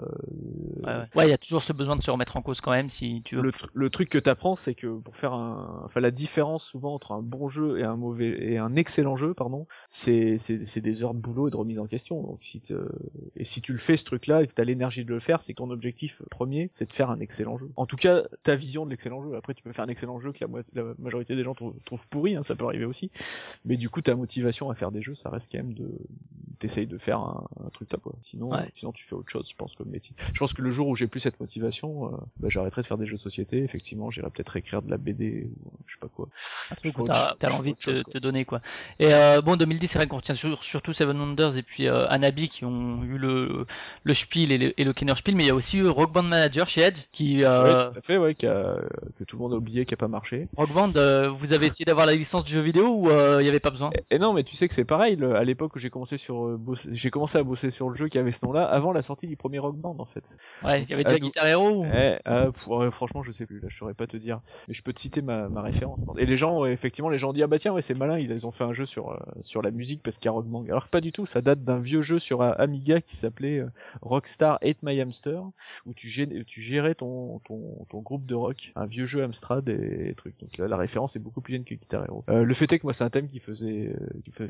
Ouais, 0.84 0.88
ouais. 0.88 1.06
Ouais, 1.16 1.28
il 1.28 1.30
y 1.30 1.34
a 1.34 1.38
toujours 1.38 1.64
ce 1.64 1.74
besoin 1.74 1.96
de 1.96 2.04
se 2.04 2.12
remettre 2.12 2.38
en 2.38 2.42
cause 2.42 2.62
quand 2.62 2.72
même 2.72 2.90
si 2.90 3.22
tu 3.24 3.36
veux. 3.36 3.42
le, 3.42 3.52
tr- 3.52 3.70
le 3.74 3.90
truc 3.90 4.10
que 4.10 4.18
t'apprends, 4.18 4.56
c'est 4.56 4.76
que 4.76 5.00
pour 5.00 5.16
faire 5.16 5.34
un, 5.34 5.82
enfin 5.86 6.00
la 6.00 6.12
différence 6.12 6.66
souvent 6.66 6.94
entre 6.94 7.12
un 7.12 7.22
bon 7.22 7.48
jeu 7.48 7.80
et 7.80 7.84
un 7.84 7.96
mauvais 7.96 8.38
et 8.40 8.58
un 8.58 8.76
excellent 8.76 9.16
jeu, 9.16 9.34
pardon, 9.34 9.68
c'est 9.90 10.38
c'est 10.38 10.82
des 10.82 11.04
heures 11.04 11.14
de 11.14 11.20
boulot 11.20 11.48
et 11.48 11.52
de 11.52 11.58
remise 11.58 11.80
en 11.80 11.88
question. 11.88 12.22
Donc 12.22 12.40
si 12.42 12.62
te... 12.62 12.88
et 13.36 13.44
si 13.44 13.62
tu 13.62 13.72
le 13.72 13.78
fais 13.78 13.98
ce 13.98 14.04
truc-là 14.04 14.44
et 14.44 14.48
que 14.48 14.54
t'as 14.54 14.64
l'énergie 14.64 15.06
de 15.06 15.10
le 15.10 15.20
faire, 15.20 15.42
c'est 15.42 15.54
que 15.54 15.58
ton 15.58 15.70
objectif 15.70 16.22
premier, 16.30 16.70
c'est 16.72 16.88
de 16.90 16.94
faire 16.94 17.10
un 17.10 17.20
excellent 17.20 17.58
jeu. 17.58 17.70
En 17.76 17.86
tout 17.86 17.96
cas, 17.96 18.24
ta 18.44 18.56
vision 18.56 18.86
de 18.86 18.92
l'excellent 18.92 19.24
jeu. 19.24 19.36
Après, 19.36 19.54
tu 19.54 19.64
peux 19.64 19.72
faire 19.72 19.86
un 19.86 19.90
excellent 19.90 20.20
jeu 20.20 20.32
que 20.32 20.44
la, 20.74 20.84
majorité 21.00 21.36
des 21.36 21.44
gens 21.44 21.54
trou- 21.54 21.76
trouvent 21.86 22.08
pourri, 22.08 22.36
hein, 22.36 22.44
ça 22.44 22.56
peut 22.56 22.66
arriver 22.66 22.86
aussi. 22.86 23.12
Mais 23.66 23.77
du 23.78 23.90
coup, 23.90 24.02
ta 24.02 24.16
motivation 24.16 24.70
à 24.70 24.76
faire 24.76 24.92
des 24.92 25.02
jeux, 25.02 25.16
ça 25.16 25.30
reste 25.30 25.50
quand 25.52 25.60
même 25.60 25.74
de 25.74 25.90
t'essayes 26.60 26.88
de 26.88 26.98
faire 26.98 27.20
un, 27.20 27.44
un 27.64 27.70
truc 27.70 27.88
top. 27.90 28.02
Quoi. 28.02 28.14
Sinon, 28.22 28.50
Ouais. 28.52 28.58
euh, 28.58 28.66
sinon 28.74 28.92
tu 28.92 29.04
fais 29.06 29.14
autre 29.14 29.30
chose. 29.30 29.48
Je 29.50 29.56
pense 29.56 29.76
que 29.76 29.84
le 29.84 29.92
métier. 29.92 30.16
Je 30.34 30.40
pense 30.40 30.54
que 30.54 30.62
le 30.64 30.72
jour 30.72 30.88
où 30.88 30.96
j'ai 30.96 31.06
plus 31.06 31.20
cette 31.20 31.40
motivation, 31.40 32.08
euh, 32.08 32.18
bah, 32.40 32.48
j'arrêterai 32.50 32.82
de 32.82 32.88
faire 32.88 32.98
des 32.98 33.06
jeux 33.06 33.18
de 33.18 33.22
société. 33.22 33.64
Effectivement, 33.64 34.10
j'irai 34.10 34.30
peut-être 34.32 34.56
écrire 34.58 34.82
de 34.82 34.90
la 34.90 34.98
BD 34.98 35.44
ou 35.56 35.68
euh, 35.68 35.72
je 35.86 35.94
sais 35.94 36.00
pas 36.00 36.08
quoi. 36.08 36.28
un 36.72 36.76
truc 36.76 36.94
ferai 36.94 37.02
où 37.02 37.06
autre 37.06 37.14
t'as 37.14 37.36
t'as 37.38 37.50
l'envie 37.56 37.74
de 37.74 38.02
te, 38.02 38.18
donner 38.18 38.44
quoi. 38.44 38.62
Et 39.00 39.14
euh, 39.14 39.42
bon 39.42 39.56
2010 39.56 39.88
c'est 39.88 40.00
vrai 40.00 40.08
qu'on 40.08 40.18
retient 40.18 40.34
sur- 40.34 40.64
surtout 40.64 40.94
Seven 40.94 41.16
Wonders 41.20 41.58
et 41.58 41.62
puis 41.64 41.88
euh, 41.88 42.08
Anabi 42.10 42.50
qui 42.50 42.66
ont 42.66 43.04
eu 43.04 43.20
le 43.20 43.66
le 44.04 44.14
Spiel 44.16 44.52
et 44.52 44.58
le, 44.58 44.82
et 44.82 44.84
le 44.84 44.94
Kenner 44.94 45.14
Spiel, 45.16 45.36
mais 45.36 45.44
il 45.44 45.48
y 45.48 45.52
a 45.52 45.56
aussi 45.56 45.78
eu 45.78 45.88
Rock 45.88 46.12
Band 46.12 46.24
Manager 46.24 46.66
chez 46.68 46.82
Edge 46.82 47.02
qui 47.12 47.44
euh, 47.44 47.86
Ouais, 47.86 47.92
tout 47.92 48.00
à 48.00 48.02
fait, 48.02 48.18
ouais, 48.18 48.34
qui 48.34 48.48
a- 48.48 48.80
que 49.20 49.24
tout 49.24 49.38
le 49.38 49.44
monde 49.44 49.54
a 49.54 49.58
oublié, 49.58 49.86
qui 49.86 49.94
a 49.94 49.98
pas 49.98 50.08
marché. 50.08 50.48
Rock 50.58 50.72
Band, 50.74 50.92
euh, 50.96 51.30
vous 51.30 51.54
avez 51.54 51.68
essayé 51.68 51.86
d'avoir 51.86 52.08
la 52.08 52.16
licence 52.16 52.44
du 52.44 52.54
jeu 52.54 52.62
vidéo 52.62 52.88
ou 52.88 53.10
euh, 53.12 53.38
il 53.42 53.46
y 53.46 53.50
avait 53.50 53.60
pas 53.60 53.67
besoin 53.70 53.90
Et, 54.10 54.16
et 54.16 54.20
non, 54.20 54.34
mais 54.34 54.44
tu 54.44 54.56
sais 54.56 54.68
que 54.68 54.74
c'est 54.74 54.86
pareil. 54.86 55.16
le- 55.16 55.36
à 55.36 55.44
l'époque 55.44 55.76
où 55.76 55.80
j'ai 55.80 55.90
commencé 55.90 56.18
sur 56.18 56.46
euh, 56.46 56.60
j'ai 56.92 57.10
commencé 57.10 57.38
à 57.38 57.44
bosser 57.44 57.72
sur 57.72 57.90
le 57.90 57.96
jeu 57.96 58.08
qui 58.08 58.18
avait 58.18 58.32
ce 58.32 58.46
nom-là 58.46 58.66
avant 58.66 58.92
la 58.92 59.02
sortie 59.02 59.28
du 59.28 59.36
premier 59.38 59.60
Rock 59.60 59.76
Band 59.76 59.96
en 60.00 60.06
fait. 60.06 60.38
Ouais, 60.64 60.82
il 60.84 60.90
y 60.90 60.94
avait 60.94 61.04
Ah, 61.06 61.10
déjà 61.10 61.20
Guitar 61.20 61.48
Hero 61.48 61.70
ou... 61.82 61.86
Eh, 61.86 62.18
euh, 62.28 62.52
ouais, 62.68 62.92
franchement, 62.92 63.22
je 63.24 63.32
sais 63.32 63.46
plus. 63.46 63.60
Là, 63.60 63.68
je 63.70 63.78
saurais 63.78 63.94
pas 63.94 64.08
te 64.08 64.18
dire. 64.18 64.40
Mais 64.68 64.74
je 64.74 64.82
peux 64.84 64.94
te 64.94 65.00
citer 65.00 65.22
ma, 65.22 65.50
ma 65.50 65.62
référence. 65.62 66.02
Et 66.18 66.26
les 66.26 66.38
gens, 66.38 66.66
effectivement, 66.66 67.10
les 67.10 67.18
gens 67.18 67.34
disent 67.34 67.44
ah 67.44 67.48
bah 67.48 67.60
tiens, 67.60 67.74
ouais, 67.74 67.82
c'est 67.82 67.94
malin. 67.96 68.18
Ils, 68.20 68.46
ont 68.46 68.52
fait 68.52 68.64
un 68.64 68.74
jeu 68.74 68.86
sur 68.86 69.12
euh, 69.12 69.18
sur 69.42 69.62
la 69.62 69.72
musique 69.72 70.04
parce 70.04 70.18
qu'il 70.18 70.26
y 70.26 70.30
a 70.30 70.32
Rock 70.32 70.46
Band. 70.46 70.66
Alors 70.66 70.86
que 70.86 70.90
pas 70.90 71.02
du 71.02 71.12
tout. 71.12 71.26
Ça 71.26 71.42
date 71.42 71.64
d'un 71.64 71.80
vieux 71.80 72.02
jeu 72.02 72.20
sur 72.20 72.42
euh, 72.42 72.52
Amiga 72.58 73.02
qui 73.02 73.16
s'appelait 73.16 73.64
Rockstar 74.02 74.60
Hate 74.62 74.84
My 74.84 75.00
Hamster, 75.02 75.42
où 75.86 75.94
tu, 75.94 76.08
gé- 76.08 76.44
tu 76.46 76.62
gérais 76.62 76.96
ton, 76.96 77.40
ton 77.40 77.86
ton 77.90 78.00
groupe 78.02 78.26
de 78.26 78.36
rock, 78.36 78.72
un 78.76 78.86
vieux 78.86 79.06
jeu 79.06 79.24
Amstrad 79.24 79.68
et, 79.70 80.14
trucs. 80.16 80.40
Donc 80.40 80.58
là, 80.58 80.68
la 80.68 80.78
référence 80.78 81.16
est 81.16 81.20
beaucoup 81.20 81.42
plus 81.42 81.54
jeune 81.56 81.64
que 81.64 81.74
Guitar 81.76 82.06
Hero. 82.06 82.24
Le 82.28 82.54
fait 82.54 82.72
est 82.72 82.80
que 82.80 82.86
moi, 82.86 82.94
c'est 82.94 83.04
un 83.04 83.10
thème 83.10 83.28
qui 83.28 83.40
faisait, 83.40 83.57
euh, 83.64 83.94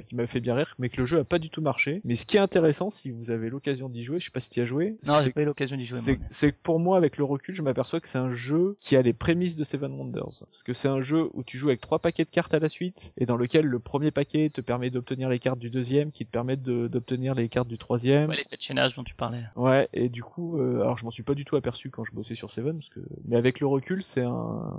qui, 0.07 0.15
m'avait 0.15 0.27
fait 0.27 0.39
bien 0.39 0.55
rire, 0.55 0.75
mais 0.79 0.89
que 0.89 0.99
le 0.99 1.05
jeu 1.05 1.19
a 1.19 1.23
pas 1.23 1.39
du 1.39 1.49
tout 1.49 1.61
marché. 1.61 2.01
Mais 2.03 2.15
ce 2.15 2.25
qui 2.25 2.37
est 2.37 2.39
intéressant, 2.39 2.91
si 2.91 3.11
vous 3.11 3.31
avez 3.31 3.49
l'occasion 3.49 3.89
d'y 3.89 4.03
jouer, 4.03 4.19
je 4.19 4.25
sais 4.25 4.31
pas 4.31 4.39
si 4.39 4.49
tu 4.49 4.61
as 4.61 4.65
joué. 4.65 4.97
Non, 5.05 5.19
j'ai 5.23 5.31
pas 5.31 5.41
eu 5.41 5.45
l'occasion 5.45 5.77
d'y 5.77 5.85
jouer. 5.85 6.19
c'est 6.29 6.51
que 6.51 6.57
pour 6.61 6.79
moi, 6.79 6.97
avec 6.97 7.17
le 7.17 7.23
recul, 7.23 7.55
je 7.55 7.61
m'aperçois 7.61 7.99
que 7.99 8.07
c'est 8.07 8.17
un 8.17 8.31
jeu 8.31 8.75
qui 8.79 8.95
a 8.95 9.01
les 9.01 9.13
prémices 9.13 9.55
de 9.55 9.63
Seven 9.63 9.91
Wonders. 9.93 10.43
Parce 10.45 10.63
que 10.63 10.73
c'est 10.73 10.87
un 10.87 10.99
jeu 10.99 11.29
où 11.33 11.43
tu 11.43 11.57
joues 11.57 11.69
avec 11.69 11.81
trois 11.81 11.99
paquets 11.99 12.25
de 12.25 12.29
cartes 12.29 12.53
à 12.53 12.59
la 12.59 12.69
suite, 12.69 13.13
et 13.17 13.25
dans 13.25 13.37
lequel 13.37 13.65
le 13.65 13.79
premier 13.79 14.11
paquet 14.11 14.49
te 14.49 14.61
permet 14.61 14.89
d'obtenir 14.89 15.29
les 15.29 15.39
cartes 15.39 15.59
du 15.59 15.69
deuxième, 15.69 16.11
qui 16.11 16.25
te 16.25 16.31
permettent 16.31 16.63
d'obtenir 16.63 17.35
les 17.35 17.49
cartes 17.49 17.67
du 17.67 17.77
troisième. 17.77 18.29
Ouais, 18.29 18.37
l'effet 18.37 18.57
de 18.57 18.61
chaînage 18.61 18.95
dont 18.95 19.03
tu 19.03 19.15
parlais. 19.15 19.43
Ouais, 19.55 19.89
et 19.93 20.09
du 20.09 20.23
coup, 20.23 20.59
euh, 20.59 20.81
alors 20.81 20.97
je 20.97 21.05
m'en 21.05 21.11
suis 21.11 21.23
pas 21.23 21.35
du 21.35 21.45
tout 21.45 21.55
aperçu 21.55 21.89
quand 21.89 22.03
je 22.03 22.11
bossais 22.11 22.35
sur 22.35 22.51
Seven, 22.51 22.75
parce 22.77 22.89
que, 22.89 22.99
mais 23.25 23.35
avec 23.35 23.59
le 23.59 23.67
recul, 23.67 24.03
c'est 24.03 24.23
un, 24.23 24.73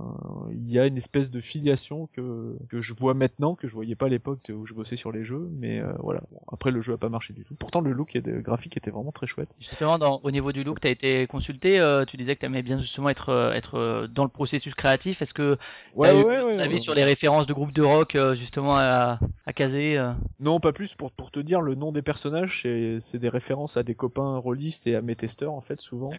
il 0.53 0.71
y 0.71 0.79
a 0.79 0.87
une 0.87 0.97
espèce 0.97 1.31
de 1.31 1.41
filiation 1.41 2.09
que 2.13 2.57
que 2.69 2.81
je 2.81 2.95
vois 2.95 3.15
maintenant 3.15 3.55
que 3.55 3.67
je 3.67 3.75
voyais 3.75 3.95
pas 3.95 4.07
à 4.07 4.09
l'époque 4.19 4.51
où 4.55 4.67
je 4.67 4.75
bossais 4.75 4.97
sur 4.97 5.13
les 5.13 5.25
jeux, 5.25 5.49
mais 5.59 5.81
euh, 5.81 5.93
voilà. 6.01 6.21
Bon, 6.31 6.41
après, 6.53 6.71
le 6.71 6.81
jeu 6.81 6.95
a 6.95 6.97
pas 6.99 7.09
marché 7.09 7.33
du 7.33 7.45
tout. 7.45 7.55
Pourtant, 7.55 7.81
le 7.81 7.93
look 7.93 8.15
et 8.17 8.21
le 8.21 8.41
graphique 8.41 8.77
était 8.77 8.91
vraiment 8.91 9.13
très 9.13 9.27
chouette. 9.27 9.49
Justement, 9.59 9.99
dans, 9.99 10.21
au 10.23 10.31
niveau 10.31 10.53
du 10.53 10.65
look, 10.65 10.81
tu 10.81 10.89
as 10.89 10.91
été 10.91 11.27
consulté. 11.27 11.81
euh, 11.81 12.05
tu 12.05 12.17
disais 12.17 12.35
que 12.35 12.41
tu 12.41 12.47
aimais 12.47 12.63
bien 12.63 12.81
justement 12.81 13.09
être, 13.09 13.29
euh, 13.31 13.53
être 13.53 14.07
dans 14.13 14.25
le 14.25 14.31
processus 14.31 14.75
créatif. 14.75 15.23
Est-ce 15.23 15.35
que 15.35 15.57
tu 16.01 16.07
as 16.07 16.15
eu 16.15 16.23
ton 16.25 16.59
avis 16.59 16.81
sur 16.81 16.95
les 16.95 17.05
références 17.05 17.47
de 17.47 17.53
groupes 17.55 17.73
de 17.73 17.83
rock 17.83 18.17
justement 18.35 18.77
à, 18.77 19.21
à 19.47 19.53
caser 19.53 19.99
Non, 20.41 20.59
pas 20.61 20.73
plus. 20.73 20.95
Pour, 20.95 21.13
pour 21.13 21.31
te 21.31 21.41
dire, 21.41 21.61
le 21.61 21.75
nom 21.77 21.93
des 21.93 22.03
personnages, 22.03 22.63
c'est 22.63 22.99
c'est 23.01 23.19
des 23.19 23.29
références 23.29 23.77
à 23.77 23.83
des 23.83 23.95
copains 23.95 24.37
rôlistes 24.37 24.87
et 24.87 24.97
à 24.97 25.03
mes 25.03 25.15
testeurs, 25.15 25.53
en 25.53 25.61
fait, 25.61 25.81
souvent. 25.81 26.11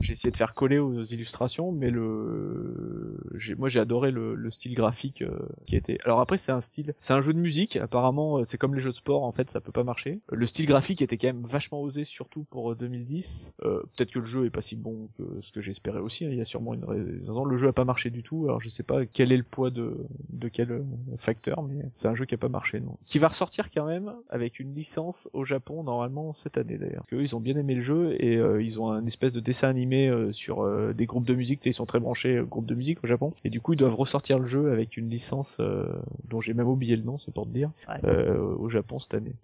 J'ai 0.00 0.14
essayé 0.14 0.30
de 0.30 0.36
faire 0.36 0.54
coller 0.54 0.78
aux 0.78 1.02
illustrations, 1.02 1.72
mais 1.72 1.90
le, 1.90 3.18
moi 3.58 3.68
j'ai 3.68 3.80
adoré 3.80 4.10
le, 4.10 4.34
le 4.34 4.50
style 4.50 4.74
graphique 4.74 5.22
qui 5.66 5.76
était. 5.76 5.98
Alors 6.04 6.20
après, 6.20 6.38
c'est 6.38 6.52
un 6.52 6.60
style, 6.60 6.94
c'est 7.00 7.12
un 7.12 7.20
jeu 7.20 7.32
musique. 7.36 7.76
Apparemment, 7.76 8.38
euh, 8.38 8.44
c'est 8.44 8.58
comme 8.58 8.74
les 8.74 8.80
jeux 8.80 8.90
de 8.90 8.96
sport, 8.96 9.24
en 9.24 9.32
fait, 9.32 9.50
ça 9.50 9.60
peut 9.60 9.72
pas 9.72 9.84
marcher. 9.84 10.20
Le 10.30 10.46
style 10.46 10.66
graphique 10.66 11.02
était 11.02 11.16
quand 11.18 11.28
même 11.28 11.44
vachement 11.44 11.80
osé, 11.80 12.04
surtout 12.04 12.44
pour 12.44 12.72
euh, 12.72 12.74
2010. 12.74 13.54
Euh, 13.64 13.80
Peut-être 13.96 14.10
que 14.12 14.18
le 14.18 14.24
jeu 14.24 14.46
est 14.46 14.50
pas 14.50 14.62
si 14.62 14.76
bon 14.76 15.08
que 15.18 15.24
ce 15.40 15.52
que 15.52 15.60
j'espérais 15.60 16.00
aussi. 16.00 16.24
hein. 16.24 16.28
Il 16.30 16.36
y 16.36 16.40
a 16.40 16.44
sûrement 16.44 16.74
une 16.74 16.84
raison. 16.84 17.44
Le 17.44 17.56
jeu 17.56 17.68
a 17.68 17.72
pas 17.72 17.84
marché 17.84 18.10
du 18.10 18.22
tout. 18.22 18.44
Alors 18.46 18.60
je 18.60 18.68
sais 18.68 18.82
pas 18.82 19.06
quel 19.06 19.32
est 19.32 19.36
le 19.36 19.42
poids 19.42 19.70
de 19.70 19.96
de 20.30 20.48
quel 20.48 20.70
euh, 20.72 20.82
facteur, 21.18 21.62
mais 21.62 21.90
c'est 21.94 22.08
un 22.08 22.14
jeu 22.14 22.24
qui 22.24 22.34
a 22.34 22.38
pas 22.38 22.48
marché, 22.48 22.80
non. 22.80 22.96
Qui 23.06 23.18
va 23.18 23.28
ressortir 23.28 23.70
quand 23.70 23.86
même 23.86 24.12
avec 24.28 24.58
une 24.60 24.74
licence 24.74 25.28
au 25.32 25.44
Japon 25.44 25.82
normalement 25.84 26.34
cette 26.34 26.58
année 26.58 26.78
d'ailleurs. 26.78 27.02
Parce 27.02 27.08
qu'eux, 27.10 27.22
ils 27.22 27.36
ont 27.36 27.40
bien 27.40 27.56
aimé 27.56 27.74
le 27.74 27.80
jeu 27.80 28.16
et 28.18 28.36
euh, 28.36 28.62
ils 28.62 28.80
ont 28.80 28.90
un 28.90 29.04
espèce 29.06 29.32
de 29.32 29.40
dessin 29.40 29.68
animé 29.68 30.08
euh, 30.08 30.32
sur 30.32 30.62
euh, 30.62 30.92
des 30.92 31.06
groupes 31.06 31.26
de 31.26 31.34
musique. 31.34 31.64
Ils 31.66 31.74
sont 31.74 31.86
très 31.86 32.00
branchés 32.00 32.36
euh, 32.36 32.44
groupes 32.44 32.66
de 32.66 32.74
musique 32.74 32.98
au 33.04 33.06
Japon 33.06 33.32
et 33.44 33.50
du 33.50 33.60
coup 33.60 33.72
ils 33.74 33.76
doivent 33.76 33.94
ressortir 33.94 34.38
le 34.38 34.46
jeu 34.46 34.72
avec 34.72 34.96
une 34.96 35.08
licence 35.08 35.56
euh, 35.60 35.86
dont 36.28 36.40
j'ai 36.40 36.54
même 36.54 36.68
oublié 36.68 36.96
le 36.96 37.02
nom, 37.02 37.18
c'est 37.24 37.34
pour 37.34 37.44
te 37.46 37.50
dire, 37.50 37.70
Ouais. 37.88 37.96
euh, 38.04 38.36
au 38.58 38.68
Japon 38.68 38.98
cette 38.98 39.14
année. 39.14 39.34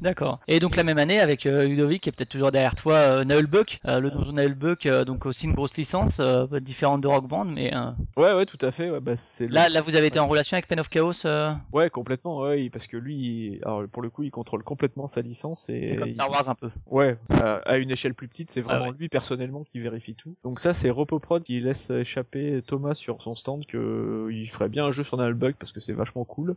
D'accord. 0.00 0.40
Et 0.48 0.60
donc 0.60 0.76
la 0.76 0.82
même 0.84 0.96
année 0.98 1.20
avec 1.20 1.44
euh, 1.44 1.66
Ludovic 1.66 2.02
qui 2.02 2.08
est 2.08 2.12
peut-être 2.12 2.30
toujours 2.30 2.50
derrière 2.50 2.74
toi, 2.74 2.94
euh, 2.94 3.24
Nullbuck, 3.24 3.80
euh, 3.86 4.00
le 4.00 4.10
donjon 4.10 4.32
Nullbuck, 4.32 4.86
euh, 4.86 5.04
donc 5.04 5.26
aussi 5.26 5.44
une 5.46 5.52
grosse 5.52 5.76
licence, 5.76 6.20
différente 6.62 7.02
de 7.02 7.08
Rock 7.08 7.26
Band, 7.28 7.44
mais 7.44 7.72
Ouais 8.16 8.32
ouais 8.34 8.46
tout 8.46 8.58
à 8.62 8.70
fait. 8.70 8.90
Ouais, 8.90 9.00
bah, 9.00 9.16
c'est 9.16 9.46
le- 9.46 9.54
là, 9.54 9.68
là 9.68 9.80
vous 9.82 9.94
avez 9.96 10.06
été 10.06 10.18
en 10.18 10.26
relation 10.26 10.54
avec 10.54 10.66
Pen 10.68 10.80
of 10.80 10.88
Chaos. 10.88 11.26
Ouais, 11.72 11.90
complètement, 11.90 12.40
ouais, 12.40 12.70
parce 12.70 12.86
que 12.86 12.96
lui, 12.96 13.14
il- 13.16 13.60
alors 13.64 13.84
pour 13.88 14.02
le 14.02 14.10
coup, 14.10 14.22
il 14.22 14.30
contrôle 14.30 14.62
complètement 14.62 15.06
sa 15.06 15.20
licence 15.22 15.68
et 15.68 15.86
c'est 15.88 15.96
comme 15.96 16.10
Star 16.10 16.30
Wars 16.30 16.48
un 16.48 16.54
peu. 16.54 16.70
Ouais, 16.86 17.16
à, 17.30 17.78
une 17.78 17.90
échelle 17.90 18.14
plus 18.14 18.28
petite, 18.28 18.50
c'est 18.50 18.60
vraiment 18.60 18.86
Ah 18.86 18.88
ouais. 18.90 18.96
lui 18.98 19.08
personnellement 19.08 19.64
qui 19.64 19.80
vérifie 19.80 20.14
tout. 20.14 20.34
Donc 20.44 20.60
ça, 20.60 20.74
c'est 20.74 20.90
Repoprod 20.90 21.42
qui 21.42 21.60
laisse 21.60 21.90
échapper 21.90 22.62
Thomas 22.66 22.94
sur 22.94 23.22
son 23.22 23.34
stand 23.34 23.66
que 23.66 23.76
euh, 23.76 24.32
il 24.32 24.46
ferait 24.48 24.68
bien 24.68 24.86
un 24.86 24.90
jeu 24.92 25.04
sur 25.04 25.16
Nullbug 25.16 25.54
parce 25.58 25.72
que 25.72 25.80
c'est 25.80 25.92
vachement 25.92 26.24
cool. 26.24 26.56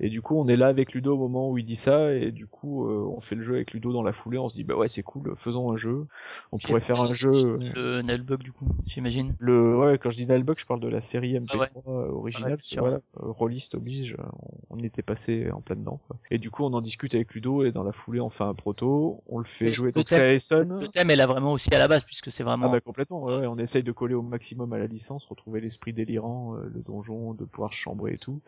Et 0.00 0.08
du 0.08 0.21
coup, 0.22 0.38
on 0.38 0.48
est 0.48 0.56
là 0.56 0.68
avec 0.68 0.92
Ludo 0.94 1.14
au 1.14 1.18
moment 1.18 1.50
où 1.50 1.58
il 1.58 1.64
dit 1.64 1.76
ça 1.76 2.12
et 2.14 2.30
du 2.32 2.46
coup, 2.46 2.86
euh, 2.88 3.04
on 3.14 3.20
fait 3.20 3.34
le 3.34 3.40
jeu 3.42 3.54
avec 3.56 3.72
Ludo 3.72 3.92
dans 3.92 4.02
la 4.02 4.12
foulée. 4.12 4.38
On 4.38 4.48
se 4.48 4.54
dit 4.54 4.64
bah 4.64 4.74
ouais, 4.74 4.88
c'est 4.88 5.02
cool, 5.02 5.34
faisons 5.36 5.70
un 5.72 5.76
jeu. 5.76 6.06
On 6.50 6.58
pourrait 6.58 6.80
faire 6.80 7.00
un 7.00 7.12
jeu. 7.12 7.30
euh, 7.32 7.58
Le 7.74 8.02
Nullbuck 8.02 8.42
du 8.42 8.52
coup, 8.52 8.66
j'imagine. 8.86 9.34
Le 9.38 9.76
ouais, 9.76 9.98
quand 9.98 10.10
je 10.10 10.16
dis 10.16 10.26
Nullbug, 10.26 10.58
je 10.58 10.66
parle 10.66 10.80
de 10.80 10.88
la 10.88 11.00
série 11.00 11.34
MP3 11.34 11.48
Ah 11.52 11.58
ouais. 11.58 11.68
euh, 11.88 12.10
originale. 12.12 12.52
Ouais, 12.52 12.58
sûr. 12.62 12.82
voilà, 12.82 12.96
euh, 12.96 13.00
Rolliste 13.30 13.74
oblige, 13.74 14.16
on, 14.70 14.78
était 14.82 15.02
passé 15.02 15.50
en 15.52 15.60
plein 15.60 15.76
dedans. 15.76 16.00
Quoi. 16.08 16.16
Et 16.30 16.38
du 16.38 16.50
coup, 16.50 16.64
on 16.64 16.72
en 16.72 16.80
discute 16.80 17.14
avec 17.14 17.34
Ludo 17.34 17.64
et 17.64 17.70
dans 17.72 17.84
la 17.84 17.92
foulée, 17.92 18.20
on 18.20 18.30
fait 18.30 18.44
un 18.44 18.54
proto, 18.54 19.22
on 19.28 19.38
le 19.38 19.44
fait 19.44 19.70
jouer. 19.70 19.88
le 19.88 19.92
Donc 19.92 20.08
c'est. 20.08 20.34
Le 20.34 20.86
thème 20.88 21.10
est 21.10 21.16
là 21.16 21.26
vraiment 21.26 21.52
aussi 21.52 21.72
à 21.74 21.78
la 21.78 21.88
base 21.88 22.02
puisque 22.04 22.32
c'est 22.32 22.42
Ah 22.42 22.46
vraiment. 22.46 22.70
bah 22.70 22.80
complètement, 22.80 23.24
ouais, 23.24 23.46
on 23.46 23.58
essaye 23.58 23.82
de 23.82 23.92
coller 23.92 24.14
au 24.14 24.22
maximum 24.22 24.72
à 24.72 24.78
la 24.78 24.86
licence, 24.86 25.26
retrouver 25.26 25.60
l'esprit 25.60 25.92
délirant, 25.92 26.56
euh, 26.56 26.70
le 26.72 26.80
donjon, 26.80 27.34
de 27.34 27.44
pouvoir 27.44 27.72
chambrer 27.72 28.14
et 28.14 28.18
tout. 28.18 28.40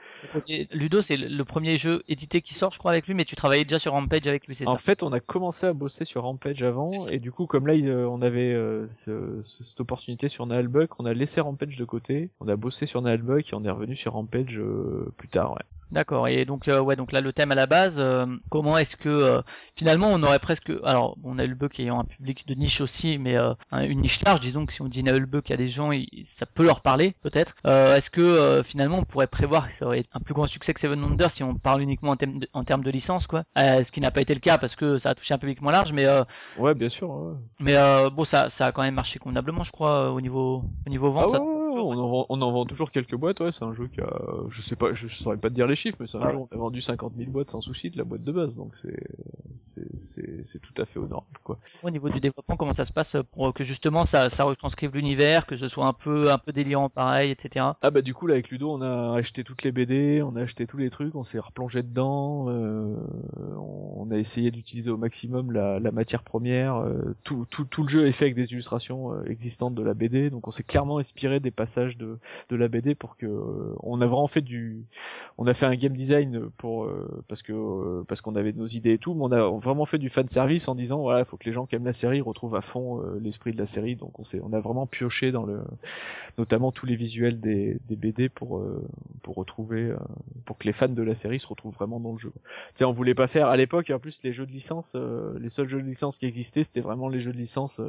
Ludo, 0.73 1.03
c'est 1.03 1.17
le 1.17 1.29
le 1.29 1.45
premier 1.55 1.77
jeu 1.77 2.03
édité 2.09 2.43
qui 2.43 2.53
sort, 2.53 2.73
je 2.73 2.79
crois, 2.81 2.91
avec 2.91 3.07
lui, 3.07 3.15
mais 3.15 3.25
tu 3.25 3.37
travaillais 3.37 3.63
déjà 3.65 3.79
sur 3.79 3.93
Rampage 3.93 4.27
avec 4.27 4.47
lui, 4.49 4.57
c'est 4.57 4.67
En 4.67 4.73
ça 4.73 4.79
fait, 4.79 5.05
on 5.05 5.13
a 5.13 5.21
commencé 5.21 5.67
à 5.67 5.73
bosser 5.73 6.05
sur 6.05 6.23
Rampage 6.23 6.63
avant, 6.65 6.91
et 7.09 7.21
du 7.21 7.31
coup, 7.31 7.47
comme 7.47 7.69
là, 7.69 7.75
euh, 7.75 8.07
on 8.07 8.23
avait 8.23 8.53
euh, 8.53 8.89
ce- 8.89 9.41
ce- 9.45 9.63
cette 9.63 9.81
opportunité 9.81 10.29
sur 10.29 10.47
Nullbuck, 10.47 10.91
on 10.99 11.07
a 11.07 11.15
laissé 11.15 11.41
Rampage 11.41 11.77
de 11.77 11.85
côté, 11.85 12.31
on 12.41 12.49
a 12.49 12.57
bossé 12.57 12.87
sur 12.87 13.03
Nullbuck 13.03 13.53
et 13.53 13.55
on 13.55 13.65
est 13.65 13.71
revenu 13.71 13.95
sur 13.95 14.15
Rampage 14.15 14.59
euh, 14.59 15.13
plus 15.17 15.29
tard, 15.29 15.53
ouais. 15.53 15.63
D'accord. 15.91 16.27
Et 16.27 16.45
donc, 16.45 16.67
euh, 16.67 16.81
ouais, 16.81 16.97
donc 16.97 17.13
là, 17.13 17.21
le 17.21 17.33
thème 17.33 17.53
à 17.53 17.55
la 17.55 17.67
base, 17.67 17.97
euh, 18.01 18.27
comment 18.51 18.77
est-ce 18.79 18.97
que 18.97 19.09
euh, 19.09 19.43
finalement, 19.77 20.09
on 20.11 20.21
aurait 20.25 20.41
presque, 20.41 20.73
alors, 20.83 21.17
on 21.23 21.39
a 21.39 21.47
Nullbuck 21.47 21.79
ayant 21.79 22.01
un 22.01 22.05
public 22.05 22.49
de 22.49 22.55
niche 22.55 22.81
aussi, 22.81 23.17
mais 23.19 23.37
un- 23.37 23.55
une 23.73 24.01
niche 24.01 24.25
large, 24.25 24.41
disons 24.41 24.67
que 24.67 24.73
si 24.73 24.83
on 24.83 24.89
dit 24.89 25.05
Nullbuck 25.05 25.53
à 25.53 25.57
des 25.57 25.69
gens, 25.69 25.93
il- 25.93 26.09
ça 26.25 26.47
peut 26.47 26.65
leur 26.65 26.81
parler, 26.81 27.15
peut-être. 27.23 27.55
Est-ce 27.65 28.11
que 28.11 28.63
finalement, 28.65 28.99
on 28.99 29.05
pourrait 29.05 29.29
prévoir 29.29 29.69
que 29.69 29.75
ça 29.75 29.87
aurait 29.87 30.03
un 30.15 30.19
plus 30.21 30.35
grand 30.35 30.47
succès 30.47 30.75
que 30.75 30.81
Seven 30.81 31.01
Wonders 31.01 31.31
si 31.31 31.44
on 31.45 31.55
parle 31.57 31.83
uniquement 31.83 32.11
en, 32.13 32.17
termes 32.17 32.39
de, 32.41 32.49
en 32.53 32.65
termes 32.65 32.83
de 32.85 32.91
licence, 32.91 33.27
quoi 33.27 33.45
Euh, 33.59 33.83
Ce 33.85 33.93
qui 33.93 34.01
n'a 34.01 34.11
pas 34.11 34.21
été 34.21 34.35
le 34.35 34.41
cas 34.41 34.59
parce 34.59 34.75
que 34.77 34.99
ça 34.99 35.11
a 35.11 35.15
touché 35.15 35.35
un 35.35 35.39
public 35.39 35.61
moins 35.63 35.73
large, 35.73 35.93
mais 35.93 36.05
euh, 36.07 36.25
Ouais, 36.59 36.75
bien 36.75 36.89
sûr, 36.89 37.11
ouais. 37.11 37.35
mais 37.61 37.77
euh, 37.77 38.11
bon, 38.11 38.25
ça, 38.25 38.51
ça 38.51 38.67
a 38.67 38.73
quand 38.73 38.83
même 38.83 38.95
marché 38.95 39.19
convenablement, 39.19 39.63
je 39.65 39.73
crois, 39.73 40.11
au 40.13 40.21
niveau 40.21 40.63
au 40.87 40.91
niveau 40.91 41.09
Ah 41.09 41.11
vente. 41.11 41.25
ouais, 41.27 41.31
ça- 41.31 41.41
ouais, 41.43 41.47
ouais, 41.64 41.64
on, 41.77 41.99
en 41.99 42.09
vend, 42.09 42.27
on 42.29 42.43
en 42.43 42.53
vend 42.53 42.65
toujours 42.65 42.91
quelques 42.91 43.17
boîtes, 43.17 43.41
ouais, 43.41 43.53
c'est 43.53 43.65
un 43.65 43.73
jeu 43.73 43.89
qui 43.89 44.01
a, 44.01 44.11
je 44.49 44.63
sais 44.63 44.77
pas, 44.77 44.93
je, 44.93 45.09
je 45.09 45.17
saurais 45.17 45.37
pas 45.37 45.49
te 45.49 45.55
dire 45.55 45.67
les 45.67 45.77
chiffres, 45.77 45.99
mais 46.01 46.07
c'est 46.07 46.19
un 46.19 46.23
Ah 46.25 46.31
jeu, 46.31 46.39
on 46.39 46.49
a 46.55 46.57
vendu 46.57 46.81
50 46.81 47.13
000 47.17 47.31
boîtes 47.31 47.51
sans 47.51 47.61
souci 47.61 47.91
de 47.91 47.99
la 47.99 48.05
boîte 48.05 48.25
de 48.25 48.33
base, 48.33 48.57
donc 48.57 48.77
c'est, 48.77 48.97
c'est, 49.57 50.61
tout 50.61 50.83
à 50.83 50.85
fait 50.85 50.99
honorable, 50.99 51.27
quoi. 51.43 51.59
Au 51.83 51.91
niveau 51.91 52.09
du 52.09 52.21
développement, 52.21 52.57
comment 52.57 52.73
ça 52.73 52.85
se 52.85 52.93
passe 52.93 53.17
pour 53.33 53.53
que 53.53 53.65
justement 53.65 54.05
ça, 54.05 54.29
ça 54.31 54.45
retranscrive 54.45 54.95
l'univers, 54.95 55.47
que 55.47 55.57
ce 55.57 55.69
soit 55.69 55.87
un 55.87 55.93
peu, 55.93 56.31
un 56.31 56.39
peu 56.39 56.53
délirant 56.53 56.89
pareil, 56.89 57.31
etc. 57.31 57.67
Ah 57.83 57.91
bah 57.91 58.03
du 58.03 58.15
coup 58.15 58.27
là 58.27 58.35
avec 58.35 58.51
Ludo 58.51 58.71
on 58.71 58.83
a 58.83 59.17
acheté 59.17 59.45
toutes 59.45 59.63
les 59.63 59.73
BD, 59.73 60.23
on 60.23 60.37
a 60.37 60.43
acheté 60.43 60.67
tous 60.67 60.77
les 60.77 60.91
trucs, 60.91 61.15
on 61.15 61.25
s'est 61.25 61.39
replongé 61.39 61.83
dedans, 61.83 62.47
euh, 62.49 62.95
on 63.57 64.11
a 64.11 64.17
essayé 64.17 64.51
d'utiliser 64.51 64.91
au 64.91 64.97
maximum 64.97 65.53
la, 65.53 65.79
la 65.79 65.91
matière 65.91 66.23
première, 66.23 66.77
euh, 66.77 67.15
tout, 67.25 67.47
tout, 67.51 67.65
tout 67.65 67.83
le 67.83 67.89
jeu 67.89 68.07
est 68.07 68.13
fait 68.13 68.27
avec 68.27 68.35
des 68.35 68.53
illustrations 68.53 69.13
euh, 69.13 69.25
existantes 69.29 69.75
de 69.75 69.83
la 69.83 69.95
BD, 69.95 70.31
donc 70.31 70.49
on 70.49 70.51
s'est 70.51 70.63
clairement 70.63 70.99
inspiré 70.99 71.41
des 71.41 71.51
passages 71.51 71.64
de, 71.65 72.19
de 72.49 72.57
la 72.57 72.69
BD 72.69 72.95
pour 72.95 73.17
que 73.17 73.27
euh, 73.27 73.75
on 73.83 74.01
a 74.01 74.07
vraiment 74.07 74.27
fait 74.27 74.41
du, 74.41 74.85
on 75.39 75.47
a 75.47 75.55
fait 75.55 75.67
un 75.67 75.75
game 75.75 75.95
design 75.95 76.49
pour 76.57 76.85
euh, 76.85 77.23
parce 77.29 77.43
que 77.43 77.53
euh, 77.53 78.05
parce 78.07 78.21
qu'on 78.21 78.37
avait 78.37 78.53
nos 78.53 78.67
idées 78.67 78.93
et 78.93 78.99
tout, 78.99 79.15
mais 79.15 79.23
on 79.23 79.33
a 79.33 79.49
vraiment 79.59 79.87
fait 79.87 79.99
du 79.99 80.09
fan 80.09 80.29
service 80.29 80.69
en 80.69 80.75
disant 80.75 81.01
voilà 81.01 81.21
il 81.21 81.25
faut 81.25 81.37
que 81.37 81.45
les 81.45 81.53
gens 81.53 81.67
qui 81.67 81.75
aiment 81.77 81.85
la 81.85 81.93
série 81.93 82.21
retrouvent 82.21 82.55
à 82.55 82.61
fond 82.61 83.01
euh, 83.01 83.19
l'esprit 83.21 83.53
de 83.53 83.59
la 83.59 83.67
série, 83.67 83.97
donc 83.97 84.19
on 84.19 84.25
s'est 84.25 84.41
on 84.43 84.53
a 84.53 84.61
vraiment 84.61 84.87
pioché 84.87 85.33
dans 85.33 85.45
le 85.45 85.63
notamment 86.39 86.73
tous 86.73 86.87
les 86.87 86.97
visuels 86.97 87.41
des, 87.41 87.79
des 87.89 87.97
BD 87.97 88.29
pour 88.29 88.59
euh, 88.59 88.85
pour 89.23 89.37
retrouver 89.37 89.95
pour 90.45 90.59
que 90.59 90.65
les 90.65 90.73
fans 90.73 90.89
de 90.89 91.03
la 91.03 91.15
série 91.15 91.39
se 91.39 91.47
retrouvent 91.47 91.75
vraiment 91.75 92.01
dans 92.01 92.13
le 92.13 92.19
jeu. 92.19 92.33
Tu 92.75 92.85
on 92.85 92.93
voulait 92.93 93.15
pas 93.15 93.27
faire 93.27 93.49
à 93.49 93.57
l'époque 93.57 93.91
en 93.91 93.99
plus 93.99 94.23
les 94.23 94.33
jeux 94.33 94.47
de 94.47 94.53
licence, 94.53 94.95
les 95.41 95.49
seuls 95.51 95.69
jeux 95.69 95.81
de 95.81 95.87
licence 95.87 96.19
qui 96.19 96.27
existaient, 96.27 96.65
c'était 96.65 96.81
vraiment 96.81 97.09
les 97.09 97.21
jeux 97.21 97.33
de 97.33 97.39
licence. 97.39 97.81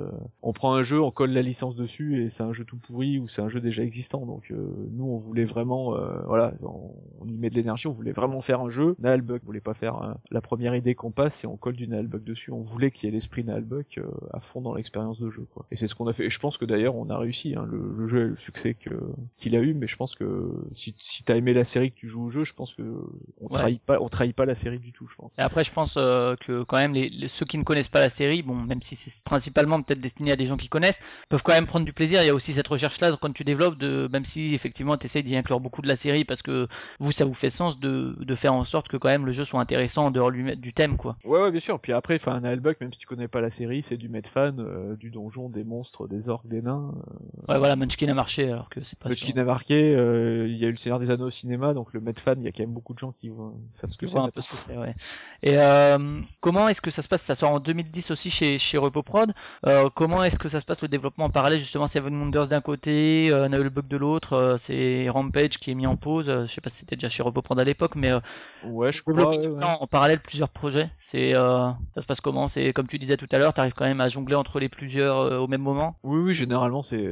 on 0.41 0.53
prend 0.53 0.73
un 0.73 0.83
jeu, 0.83 1.01
on 1.01 1.11
colle 1.11 1.31
la 1.31 1.41
licence 1.41 1.75
dessus 1.75 2.23
et 2.23 2.29
c'est 2.29 2.43
un 2.43 2.53
jeu 2.53 2.63
tout 2.63 2.77
pourri 2.77 3.19
ou 3.19 3.27
c'est 3.27 3.41
un 3.41 3.49
jeu 3.49 3.54
déjà 3.61 3.83
existant. 3.83 4.25
Donc 4.25 4.51
euh, 4.51 4.55
nous, 4.91 5.05
on 5.05 5.17
voulait 5.17 5.45
vraiment, 5.45 5.95
euh, 5.95 6.21
voilà, 6.25 6.53
on, 6.63 6.91
on 7.21 7.25
y 7.27 7.33
met 7.33 7.49
de 7.49 7.55
l'énergie, 7.55 7.87
on 7.87 7.91
voulait 7.91 8.11
vraiment 8.11 8.41
faire 8.41 8.61
un 8.61 8.69
jeu. 8.69 8.95
Nullbuck, 8.99 9.41
on 9.43 9.45
voulait 9.47 9.59
pas 9.61 9.73
faire 9.73 9.95
un- 9.95 10.17
la 10.31 10.41
première 10.41 10.75
idée 10.75 10.95
qu'on 10.95 11.11
passe 11.11 11.43
et 11.43 11.47
on 11.47 11.57
colle 11.57 11.75
du 11.75 11.87
Nullbuck 11.87 12.23
dessus. 12.23 12.51
On 12.51 12.61
voulait 12.61 12.91
qu'il 12.91 13.07
y 13.07 13.11
ait 13.11 13.15
l'esprit 13.15 13.43
Nullbuck 13.43 13.97
euh, 13.97 14.05
à 14.33 14.39
fond 14.39 14.61
dans 14.61 14.73
l'expérience 14.75 15.19
de 15.19 15.29
jeu. 15.29 15.45
Quoi. 15.53 15.65
Et 15.71 15.75
c'est 15.75 15.87
ce 15.87 15.95
qu'on 15.95 16.07
a 16.07 16.13
fait. 16.13 16.25
Et 16.25 16.29
je 16.29 16.39
pense 16.39 16.57
que 16.57 16.65
d'ailleurs, 16.65 16.95
on 16.95 17.09
a 17.09 17.17
réussi. 17.17 17.55
Hein. 17.55 17.65
Le, 17.69 17.93
le 17.97 18.07
jeu 18.07 18.19
a 18.19 18.23
eu 18.25 18.29
le 18.29 18.37
succès 18.37 18.73
que 18.73 18.89
qu'il 19.37 19.55
a 19.55 19.59
eu, 19.59 19.73
mais 19.73 19.87
je 19.87 19.95
pense 19.95 20.15
que 20.15 20.51
si, 20.73 20.95
si 20.99 21.23
t'as 21.23 21.35
aimé 21.35 21.53
la 21.53 21.63
série 21.63 21.91
que 21.91 21.97
tu 21.97 22.07
joues 22.09 22.25
au 22.25 22.29
jeu, 22.29 22.43
je 22.43 22.53
pense 22.53 22.73
que 22.73 22.83
on 23.41 23.45
Ouais. 23.47 23.53
trahit 23.53 23.81
pas, 23.81 23.99
on 24.01 24.07
trahit 24.09 24.35
pas 24.35 24.45
la 24.45 24.55
série 24.55 24.79
du 24.79 24.91
tout, 24.91 25.07
je 25.07 25.15
pense. 25.15 25.35
Et 25.37 25.41
après, 25.41 25.63
je 25.63 25.71
pense 25.71 25.95
euh, 25.97 26.35
que 26.35 26.63
quand 26.63 26.77
même 26.77 26.93
les, 26.93 27.09
les- 27.09 27.27
ceux 27.27 27.45
qui 27.45 27.57
ne 27.57 27.63
connaissent 27.63 27.87
pas 27.87 27.99
la 28.01 28.09
série, 28.09 28.41
bon, 28.41 28.55
même 28.55 28.81
si 28.81 28.95
c'est 28.95 29.23
principalement 29.23 29.81
peut-être 29.81 30.01
destiné 30.01 30.31
à 30.31 30.35
des 30.35 30.45
gens 30.45 30.57
qui 30.57 30.67
connaissent, 30.67 30.99
peuvent 31.29 31.43
quand 31.43 31.53
même 31.53 31.67
prendre 31.67 31.85
du 31.85 31.93
plaisir. 31.93 32.21
Il 32.23 32.25
y 32.27 32.29
a 32.29 32.35
aussi 32.35 32.53
cette 32.53 32.67
recherche-là 32.67 33.15
quand 33.21 33.31
tu 33.33 33.43
développes, 33.45 33.77
de, 33.77 34.09
même 34.11 34.25
si 34.25 34.53
effectivement 34.53 34.97
tu 34.97 35.05
essayes 35.05 35.23
d'y 35.23 35.35
inclure 35.37 35.59
beaucoup 35.61 35.81
de 35.81 35.87
la 35.87 35.95
série 35.95 36.25
parce 36.25 36.41
que 36.41 36.67
vous, 36.99 37.11
ça 37.13 37.23
vous 37.23 37.33
fait 37.33 37.49
sens 37.49 37.79
de, 37.79 38.15
de 38.19 38.35
faire 38.35 38.53
en 38.53 38.63
sorte 38.65 38.89
que 38.89 38.97
quand 38.97 39.07
même 39.09 39.25
le 39.25 39.31
jeu 39.31 39.45
soit 39.45 39.61
intéressant 39.61 40.07
en 40.07 40.11
dehors 40.11 40.29
lui- 40.31 40.57
du 40.57 40.73
thème, 40.73 40.97
quoi. 40.97 41.15
Ouais, 41.23 41.39
Ouais, 41.39 41.51
bien 41.51 41.59
sûr. 41.59 41.79
Puis 41.79 41.93
après, 41.93 42.15
enfin, 42.15 42.33
un 42.33 42.43
Albuck, 42.43 42.81
même 42.81 42.91
si 42.91 42.99
tu 42.99 43.05
connais 43.07 43.27
pas 43.27 43.39
la 43.41 43.51
série, 43.51 43.83
c'est 43.83 43.97
du 43.97 44.09
Medfan, 44.09 44.55
euh, 44.59 44.95
du 44.95 45.11
donjon, 45.11 45.47
des 45.49 45.63
monstres, 45.63 46.07
des 46.07 46.27
orques, 46.27 46.47
des 46.47 46.61
nains. 46.61 46.93
Ouais, 47.47 47.59
voilà, 47.59 47.75
Munchkin 47.75 48.07
a 48.09 48.13
marché 48.15 48.51
alors 48.51 48.69
que 48.69 48.83
c'est 48.83 48.97
pas 48.97 49.13
sûr. 49.13 49.27
qui 49.33 49.39
a 49.39 49.43
marqué, 49.43 49.93
euh, 49.95 50.47
il 50.47 50.57
y 50.57 50.65
a 50.65 50.67
eu 50.67 50.71
le 50.71 50.77
Seigneur 50.77 50.99
des 50.99 51.11
Anneaux 51.11 51.27
au 51.27 51.31
cinéma, 51.31 51.73
donc 51.75 51.93
le 51.93 51.99
Medfan, 52.01 52.33
il 52.37 52.43
y 52.43 52.47
a 52.47 52.51
quand 52.51 52.63
même 52.63 52.73
beaucoup 52.73 52.93
de 52.93 52.99
gens 52.99 53.11
qui 53.11 53.29
vont- 53.29 53.53
savent 53.75 53.91
ce 53.91 53.97
que 53.97 54.07
Je 54.07 54.11
c'est. 54.11 54.17
vois 54.17 54.25
un 54.27 54.31
peu 54.31 54.41
ce 54.41 54.51
que 54.51 54.57
c'est, 54.57 54.77
ouais. 54.77 54.95
Et 55.43 55.57
euh, 55.59 56.21
comment 56.41 56.67
est-ce 56.67 56.81
que 56.81 56.89
ça 56.89 57.01
se 57.03 57.07
passe? 57.07 57.21
Ça 57.21 57.35
sort 57.35 57.51
en 57.51 57.59
2010 57.59 58.09
aussi 58.11 58.31
chez, 58.31 58.57
chez 58.57 58.77
Repoprod. 58.79 59.33
Euh, 59.67 59.89
comment 59.93 60.23
est-ce 60.23 60.39
que 60.39 60.49
ça 60.49 60.59
se 60.59 60.65
passe 60.65 60.81
le 60.81 60.87
développement 60.87 61.25
en 61.25 61.29
parallèle 61.29 61.59
Justement, 61.59 61.85
Seven 61.87 62.15
Wonders 62.17 62.47
d'un 62.47 62.61
côté, 62.61 63.29
euh, 63.35 63.69
Bug 63.69 63.87
de 63.87 63.97
l'autre, 63.97 64.33
euh, 64.33 64.57
c'est 64.57 65.09
Rampage 65.09 65.57
qui 65.57 65.71
est 65.71 65.75
mis 65.75 65.87
en 65.87 65.95
pause. 65.95 66.29
Euh, 66.29 66.45
je 66.45 66.53
sais 66.53 66.61
pas 66.61 66.69
si 66.69 66.79
c'était 66.79 66.95
déjà 66.95 67.09
chez 67.09 67.23
Repoprod 67.23 67.59
à 67.59 67.63
l'époque, 67.63 67.95
mais 67.95 68.11
Ouais, 68.63 68.91
je 68.91 69.01
crois. 69.01 69.29
ouais, 69.31 69.47
ouais. 69.47 69.63
en 69.63 69.87
parallèle 69.87 70.19
plusieurs 70.19 70.49
projets. 70.49 70.89
C'est 70.99 71.33
ça 71.33 71.77
se 71.97 72.05
passe 72.05 72.21
comment? 72.21 72.47
C'est 72.47 72.73
comme 72.73 72.87
tu 72.87 72.97
disais 72.97 73.17
tout 73.17 73.27
à 73.31 73.37
l'heure, 73.37 73.53
tu 73.53 73.59
arrives 73.59 73.73
quand 73.73 73.85
même 73.85 74.01
à 74.01 74.09
jongler 74.09 74.35
entre 74.35 74.59
les 74.59 74.69
plusieurs 74.69 75.41
au 75.41 75.47
même 75.47 75.61
moment? 75.61 75.95
Oui, 76.03 76.19
oui, 76.19 76.33
généralement 76.33 76.81
c'est 76.81 77.05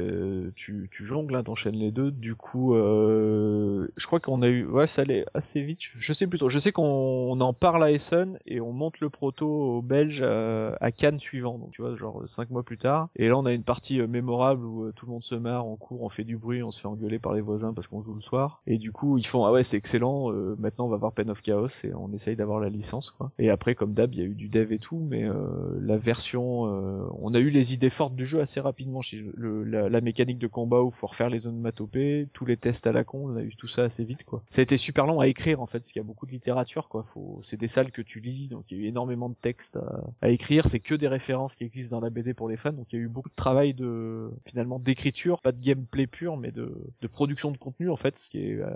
tu 0.54 0.88
tu 0.90 1.04
jongles, 1.04 1.34
hein, 1.36 1.42
t'enchaînes 1.42 1.76
les 1.76 1.90
deux. 1.90 2.10
Du 2.10 2.34
coup, 2.34 2.74
je 2.74 4.06
crois 4.06 4.20
qu'on 4.20 4.42
a 4.42 4.48
eu, 4.48 4.66
ouais, 4.66 4.86
ça 4.86 5.02
allait 5.02 5.24
assez 5.34 5.62
vite. 5.62 5.80
Je 5.96 6.12
sais 6.12 6.26
plus 6.26 6.38
trop. 6.38 6.48
Je 6.48 6.58
sais 6.58 6.72
qu'on 6.72 6.84
on 6.84 7.40
en 7.40 7.52
parle 7.52 7.82
à 7.84 7.90
Essen 7.90 8.38
et 8.46 8.60
on 8.60 8.72
monte 8.72 9.00
le 9.00 9.10
proto 9.10 9.46
aux 9.48 9.82
Belges 9.82 10.22
à, 10.22 10.76
à 10.80 10.92
Cannes 10.92 11.20
suivant. 11.20 11.58
Donc 11.58 11.72
tu 11.72 11.82
vois, 11.82 11.94
genre 11.94 12.22
cinq 12.26 12.50
mois 12.50 12.62
plus 12.62 12.78
tard. 12.78 13.08
Et 13.16 13.28
là, 13.28 13.36
on 13.38 13.46
a 13.46 13.52
une 13.52 13.64
partie 13.64 14.00
mémorable 14.00 14.64
où 14.64 14.92
tout 14.92 15.06
le 15.06 15.12
monde 15.12 15.24
se 15.24 15.34
marre, 15.34 15.66
on 15.66 15.76
court, 15.76 16.02
on 16.02 16.08
fait 16.14 16.24
du 16.24 16.36
bruit, 16.36 16.62
on 16.62 16.70
se 16.70 16.80
fait 16.80 16.88
engueuler 16.88 17.18
par 17.18 17.34
les 17.34 17.40
voisins 17.40 17.72
parce 17.74 17.88
qu'on 17.88 18.00
joue 18.00 18.14
le 18.14 18.20
soir. 18.20 18.62
Et 18.66 18.78
du 18.78 18.92
coup, 18.92 19.18
ils 19.18 19.26
font 19.26 19.44
ah 19.44 19.52
ouais, 19.52 19.62
c'est 19.64 19.76
excellent. 19.76 20.32
euh, 20.32 20.56
maintenant, 20.58 20.86
on 20.86 20.88
va 20.88 20.96
voir 20.96 21.12
Pen 21.12 21.30
of 21.30 21.42
Chaos 21.42 21.66
et 21.84 21.92
on 21.94 22.12
essaye 22.12 22.36
d'avoir 22.36 22.60
la 22.60 22.68
licence 22.68 23.10
quoi. 23.10 23.32
Et 23.38 23.50
après, 23.50 23.74
comme 23.74 23.92
d'hab, 23.94 24.14
il 24.14 24.20
y 24.20 24.22
a 24.22 24.26
eu 24.26 24.34
du 24.34 24.48
dev 24.48 24.72
et 24.72 24.78
tout, 24.78 24.98
mais 24.98 25.24
euh, 25.24 25.34
la 25.80 25.96
version, 25.96 26.66
euh, 26.66 27.06
on 27.20 27.34
a 27.34 27.38
eu 27.38 27.50
les 27.50 27.74
idées 27.74 27.90
fortes 27.90 28.14
du 28.14 28.26
jeu 28.26 28.40
assez 28.40 28.60
rapidement. 28.60 29.02
Chez 29.02 29.24
le, 29.34 29.64
la, 29.64 29.88
la 29.88 30.00
mécanique 30.00 30.38
de 30.38 30.46
combat 30.46 30.82
où 30.82 30.90
faut 30.90 31.06
refaire 31.06 31.30
les 31.30 31.46
onomatopées, 31.46 32.28
tous 32.32 32.44
les 32.46 32.56
tests 32.56 32.86
à 32.86 32.92
la 32.92 33.04
con, 33.04 33.30
on 33.30 33.36
a 33.36 33.42
eu 33.42 33.54
tout 33.56 33.68
ça 33.68 33.84
assez 33.84 34.04
vite 34.04 34.24
quoi. 34.24 34.42
Ça 34.50 34.60
a 34.60 34.62
été 34.62 34.76
super 34.76 35.06
long 35.06 35.20
à 35.20 35.26
écrire 35.26 35.60
en 35.60 35.66
fait, 35.66 35.80
parce 35.80 35.92
qu'il 35.92 36.00
y 36.00 36.04
a 36.04 36.06
beaucoup 36.06 36.26
de 36.26 36.32
littérature 36.32 36.88
quoi. 36.88 37.04
Faut, 37.12 37.40
c'est 37.42 37.56
des 37.58 37.68
salles 37.68 37.90
que 37.90 38.02
tu 38.02 38.20
lis, 38.20 38.48
donc 38.48 38.64
il 38.70 38.78
y 38.78 38.80
a 38.80 38.84
eu 38.84 38.86
énormément 38.88 39.28
de 39.28 39.34
textes 39.34 39.76
à, 39.76 40.04
à 40.22 40.28
écrire. 40.28 40.66
C'est 40.66 40.80
que 40.80 40.94
des 40.94 41.08
références 41.08 41.54
qui 41.54 41.64
existent 41.64 41.96
dans 41.96 42.04
la 42.04 42.10
BD 42.10 42.34
pour 42.34 42.48
les 42.48 42.56
fans, 42.56 42.72
donc 42.72 42.86
il 42.92 42.98
y 42.98 43.02
a 43.02 43.04
eu 43.04 43.08
beaucoup 43.08 43.28
de 43.28 43.34
travail 43.34 43.74
de 43.74 44.30
finalement 44.46 44.78
d'écriture, 44.78 45.40
pas 45.40 45.52
de 45.52 45.60
gameplay 45.60 46.03
pur, 46.06 46.36
mais 46.36 46.50
de, 46.50 46.72
de 47.00 47.06
production 47.06 47.50
de 47.50 47.56
contenu 47.56 47.90
en 47.90 47.96
fait, 47.96 48.18
ce 48.18 48.30
qui 48.30 48.38
est 48.38 48.54
euh, 48.60 48.70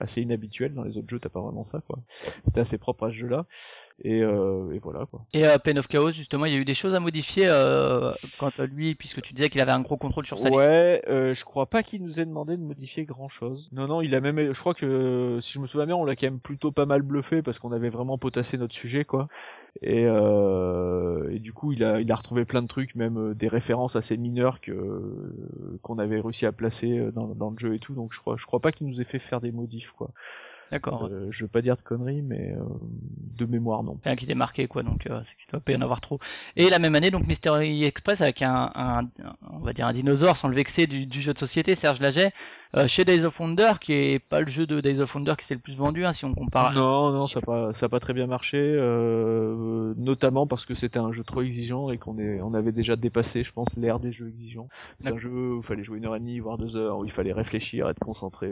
assez 0.00 0.20
inhabituel 0.20 0.74
dans 0.74 0.82
les 0.82 0.96
autres 0.98 1.08
jeux. 1.08 1.18
T'as 1.18 1.28
pas 1.28 1.40
vraiment 1.40 1.64
ça 1.64 1.80
quoi. 1.86 1.98
C'était 2.44 2.60
assez 2.60 2.78
propre 2.78 3.06
à 3.06 3.10
ce 3.10 3.16
jeu-là. 3.16 3.46
Et, 4.02 4.22
euh, 4.22 4.72
et 4.72 4.78
voilà 4.78 5.06
quoi. 5.06 5.24
Et 5.32 5.46
euh, 5.46 5.58
Pen 5.58 5.78
of 5.78 5.88
Chaos, 5.88 6.10
justement, 6.10 6.46
il 6.46 6.54
y 6.54 6.56
a 6.56 6.60
eu 6.60 6.64
des 6.64 6.74
choses 6.74 6.94
à 6.94 7.00
modifier 7.00 7.46
quant 8.38 8.50
à 8.58 8.66
lui, 8.66 8.94
puisque 8.94 9.22
tu 9.22 9.34
disais 9.34 9.48
qu'il 9.48 9.60
avait 9.60 9.72
un 9.72 9.80
gros 9.80 9.96
contrôle 9.96 10.26
sur 10.26 10.38
sa. 10.38 10.50
Ouais, 10.50 11.02
je 11.06 11.44
crois 11.44 11.66
pas 11.66 11.82
qu'il 11.82 12.02
nous 12.02 12.20
ait 12.20 12.26
demandé 12.26 12.56
de 12.56 12.62
modifier 12.62 13.04
grand 13.04 13.28
chose. 13.28 13.68
Non, 13.72 13.86
non, 13.86 14.00
il 14.00 14.14
a 14.14 14.20
même, 14.20 14.52
je 14.52 14.60
crois 14.60 14.74
que 14.74 15.38
si 15.40 15.52
je 15.52 15.60
me 15.60 15.66
souviens 15.66 15.86
bien, 15.86 15.96
on 15.96 16.04
l'a 16.04 16.16
quand 16.16 16.26
même 16.26 16.40
plutôt 16.40 16.72
pas 16.72 16.86
mal 16.86 17.02
bluffé 17.02 17.42
parce 17.42 17.58
qu'on 17.58 17.72
avait 17.72 17.90
vraiment 17.90 18.18
potassé 18.18 18.58
notre 18.58 18.74
sujet, 18.74 19.04
quoi. 19.04 19.28
Et, 19.82 20.02
et 20.04 21.38
du 21.38 21.52
coup, 21.52 21.72
il 21.72 21.82
a, 21.84 22.00
il 22.00 22.10
a 22.12 22.14
retrouvé 22.14 22.44
plein 22.44 22.62
de 22.62 22.68
trucs, 22.68 22.94
même 22.94 23.34
des 23.34 23.48
références 23.48 23.96
assez 23.96 24.16
mineures 24.16 24.60
que 24.60 24.72
qu'on 25.82 25.98
avait 25.98 26.20
réussi 26.20 26.46
à 26.46 26.52
placer 26.52 26.73
euh, 26.82 27.10
dans, 27.10 27.28
dans 27.28 27.50
le 27.50 27.58
jeu 27.58 27.74
et 27.74 27.78
tout. 27.78 27.94
Donc 27.94 28.12
je 28.12 28.20
crois, 28.20 28.36
je 28.36 28.46
crois 28.46 28.60
pas 28.60 28.72
qu'il 28.72 28.86
nous 28.86 29.00
ait 29.00 29.04
fait 29.04 29.18
faire 29.18 29.40
des 29.40 29.52
modifs, 29.52 29.92
quoi. 29.92 30.10
D'accord. 30.70 31.04
Euh, 31.04 31.28
je 31.30 31.44
veux 31.44 31.48
pas 31.48 31.60
dire 31.62 31.76
de 31.76 31.82
conneries, 31.82 32.22
mais 32.22 32.52
euh, 32.52 32.64
de 33.36 33.44
mémoire 33.46 33.82
non. 33.82 33.98
Rien 34.02 34.16
qui 34.16 34.26
t'est 34.26 34.34
marqué, 34.34 34.66
quoi, 34.66 34.82
donc 34.82 35.06
euh, 35.06 35.20
c'est 35.22 35.36
qu'il 35.36 35.48
doit 35.50 35.60
pas 35.60 35.72
y 35.72 35.76
en 35.76 35.82
avoir 35.82 36.00
trop. 36.00 36.18
Et 36.56 36.70
la 36.70 36.78
même 36.78 36.94
année, 36.94 37.10
donc 37.10 37.26
Mystery 37.26 37.84
Express 37.84 38.22
avec 38.22 38.42
un- 38.42 39.08
on 39.52 39.58
va 39.58 39.72
dire 39.72 39.86
un 39.86 39.92
dinosaure 39.92 40.36
sans 40.36 40.48
le 40.48 40.56
vexer 40.56 40.86
du, 40.86 41.06
du 41.06 41.20
jeu 41.20 41.32
de 41.32 41.38
société, 41.38 41.74
Serge 41.74 42.00
Laget, 42.00 42.32
euh, 42.76 42.86
chez 42.88 43.04
Days 43.04 43.24
of 43.24 43.38
Wonder, 43.40 43.72
qui 43.80 43.92
est 43.92 44.18
pas 44.18 44.40
le 44.40 44.48
jeu 44.48 44.66
de 44.66 44.80
Days 44.80 45.00
of 45.00 45.14
Wonder 45.14 45.34
qui 45.38 45.44
s'est 45.46 45.54
le 45.54 45.60
plus 45.60 45.76
vendu, 45.76 46.04
hein, 46.04 46.12
si 46.12 46.24
on 46.24 46.34
compare. 46.34 46.72
Non, 46.72 47.10
non, 47.10 47.26
ça 47.26 47.40
a 47.40 47.42
pas, 47.42 47.72
ça 47.72 47.86
a 47.86 47.88
pas 47.88 47.98
très 47.98 48.12
bien 48.14 48.28
marché, 48.28 48.58
euh, 48.58 49.92
notamment 49.96 50.46
parce 50.46 50.66
que 50.66 50.74
c'était 50.74 51.00
un 51.00 51.10
jeu 51.10 51.24
trop 51.24 51.42
exigeant 51.42 51.90
et 51.90 51.98
qu'on 51.98 52.16
est, 52.18 52.40
on 52.40 52.54
avait 52.54 52.70
déjà 52.70 52.94
dépassé, 52.94 53.42
je 53.42 53.52
pense, 53.52 53.76
l'ère 53.76 53.98
des 53.98 54.12
jeux 54.12 54.28
exigeants. 54.28 54.68
C'est 55.00 55.10
un 55.12 55.16
jeu 55.16 55.30
où 55.30 55.56
il 55.58 55.62
fallait 55.64 55.82
jouer 55.82 55.98
une 55.98 56.06
heure 56.06 56.14
et 56.14 56.20
demie, 56.20 56.38
voire 56.38 56.56
deux 56.56 56.76
heures, 56.76 56.98
où 56.98 57.04
il 57.04 57.10
fallait 57.10 57.32
réfléchir, 57.32 57.88
être 57.88 57.98
concentré 57.98 58.48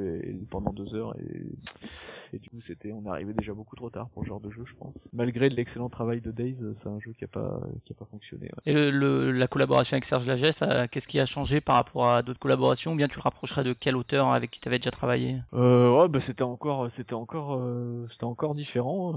pendant 0.51 0.73
deux 0.73 0.94
heures 0.94 1.15
et, 1.20 2.36
et 2.36 2.39
du 2.39 2.49
coup 2.51 2.61
c'était, 2.61 2.93
on 2.93 3.05
est 3.07 3.11
arrivé 3.11 3.32
déjà 3.35 3.55
beaucoup 3.55 3.77
trop 3.77 3.90
tard 3.90 4.09
pour 4.11 4.24
ce 4.24 4.28
genre 4.28 4.40
de 4.40 4.51
jeu, 4.51 4.65
je 4.65 4.74
pense. 4.74 5.09
Malgré 5.12 5.49
l'excellent 5.49 5.89
travail 5.89 6.20
de 6.20 6.31
Days, 6.31 6.57
c'est 6.74 6.89
un 6.89 6.99
jeu 7.01 7.12
qui 7.16 7.24
a 7.24 7.28
pas, 7.28 7.61
qui 7.85 7.93
a 7.93 7.97
pas 7.97 8.07
fonctionné. 8.07 8.47
ouais. 8.47 8.73
Et 8.73 8.74
le, 8.74 8.90
le- 8.90 9.32
la 9.32 9.49
collaboration 9.49 9.94
avec 9.94 10.05
Serge 10.05 10.27
Laget, 10.27 10.53
ça, 10.53 10.89
qu'est-ce 10.89 11.09
qui 11.09 11.20
a 11.20 11.27
changé 11.27 11.61
par 11.61 11.77
rapport 11.77 12.09
à 12.09 12.23
d'autres 12.23 12.39
collaborations, 12.40 12.93
ou 12.93 12.97
bien 12.97 13.09
tu 13.09 13.16
le 13.16 13.23
rapprocherais 13.23 13.65
de 13.65 13.73
quel 13.73 13.97
auteur? 13.97 14.11
Avec 14.16 14.51
qui 14.51 14.60
tu 14.60 14.68
avais 14.68 14.78
déjà 14.78 14.90
travaillé 14.90 15.39
Euh, 15.55 15.90
ouais, 16.01 16.09
bah 16.09 16.20
c'était 16.20 16.43
encore, 16.43 16.90
c'était 16.90 17.14
encore, 17.14 17.55
euh, 17.56 18.06
c'était 18.09 18.24
encore 18.24 18.55
différent. 18.55 19.14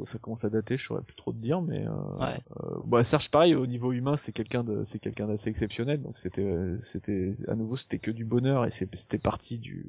euh, 0.00 0.04
ça 0.04 0.18
commence 0.18 0.44
à 0.44 0.50
dater, 0.50 0.76
je 0.76 0.84
saurais 0.84 1.02
plus 1.02 1.16
trop 1.16 1.32
te 1.32 1.38
dire, 1.38 1.60
mais 1.62 1.86
euh, 1.86 1.90
Ouais. 2.20 2.38
euh, 2.62 2.76
bah 2.86 3.02
Serge, 3.04 3.30
pareil, 3.30 3.54
au 3.54 3.66
niveau 3.66 3.92
humain, 3.92 4.16
c'est 4.16 4.32
quelqu'un 4.32 4.62
de, 4.64 4.84
c'est 4.84 4.98
quelqu'un 4.98 5.26
d'assez 5.26 5.50
exceptionnel. 5.50 6.00
Donc 6.02 6.16
c'était, 6.18 6.42
euh, 6.44 6.78
c'était, 6.82 7.34
à 7.48 7.54
nouveau, 7.54 7.76
c'était 7.76 7.98
que 7.98 8.10
du 8.10 8.24
bonheur 8.24 8.64
et 8.66 8.70
c'était 8.70 9.18
parti 9.18 9.58
du, 9.58 9.86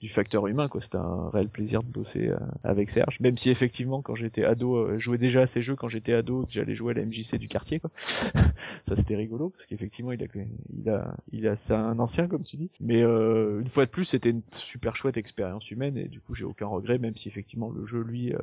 du 0.00 0.08
facteur 0.08 0.46
humain, 0.46 0.68
quoi. 0.68 0.80
C'était 0.80 0.96
un 0.98 1.28
réel 1.30 1.48
plaisir 1.48 1.82
de 1.82 1.88
bosser 1.88 2.28
euh, 2.28 2.38
avec 2.64 2.90
Serge, 2.90 3.20
même 3.20 3.36
si 3.36 3.50
effectivement, 3.50 4.02
quand 4.02 4.14
j'étais 4.14 4.44
ado, 4.44 4.76
euh, 4.76 4.94
je 4.94 4.98
jouais 5.04 5.18
déjà 5.18 5.42
à 5.42 5.46
ces 5.46 5.62
jeux 5.62 5.76
quand 5.76 5.88
j'étais 5.88 6.14
ado, 6.14 6.44
que 6.46 6.52
j'allais 6.52 6.74
jouer 6.74 6.92
à 6.92 6.94
la 6.94 7.02
MJC 7.04 7.36
du 7.36 7.48
quartier, 7.48 7.80
quoi. 7.80 7.90
ça 8.86 8.96
c'était 8.96 9.16
rigolo 9.16 9.50
parce 9.50 9.66
qu'effectivement, 9.66 10.12
il 10.12 10.22
a, 10.22 10.26
il 10.72 10.88
a, 10.90 11.14
il 11.32 11.46
a, 11.48 11.56
c'est 11.56 11.74
un 11.74 11.98
ancien 11.98 12.26
comme 12.28 12.42
tu 12.44 12.56
dis, 12.56 12.70
mais 12.80 12.99
euh, 13.02 13.60
une 13.60 13.68
fois 13.68 13.84
de 13.86 13.90
plus, 13.90 14.04
c'était 14.04 14.30
une 14.30 14.42
super 14.52 14.96
chouette 14.96 15.16
expérience 15.16 15.70
humaine 15.70 15.96
et 15.96 16.08
du 16.08 16.20
coup, 16.20 16.34
j'ai 16.34 16.44
aucun 16.44 16.66
regret, 16.66 16.98
même 16.98 17.16
si 17.16 17.28
effectivement 17.28 17.70
le 17.70 17.84
jeu 17.84 18.00
lui 18.02 18.32
euh, 18.32 18.38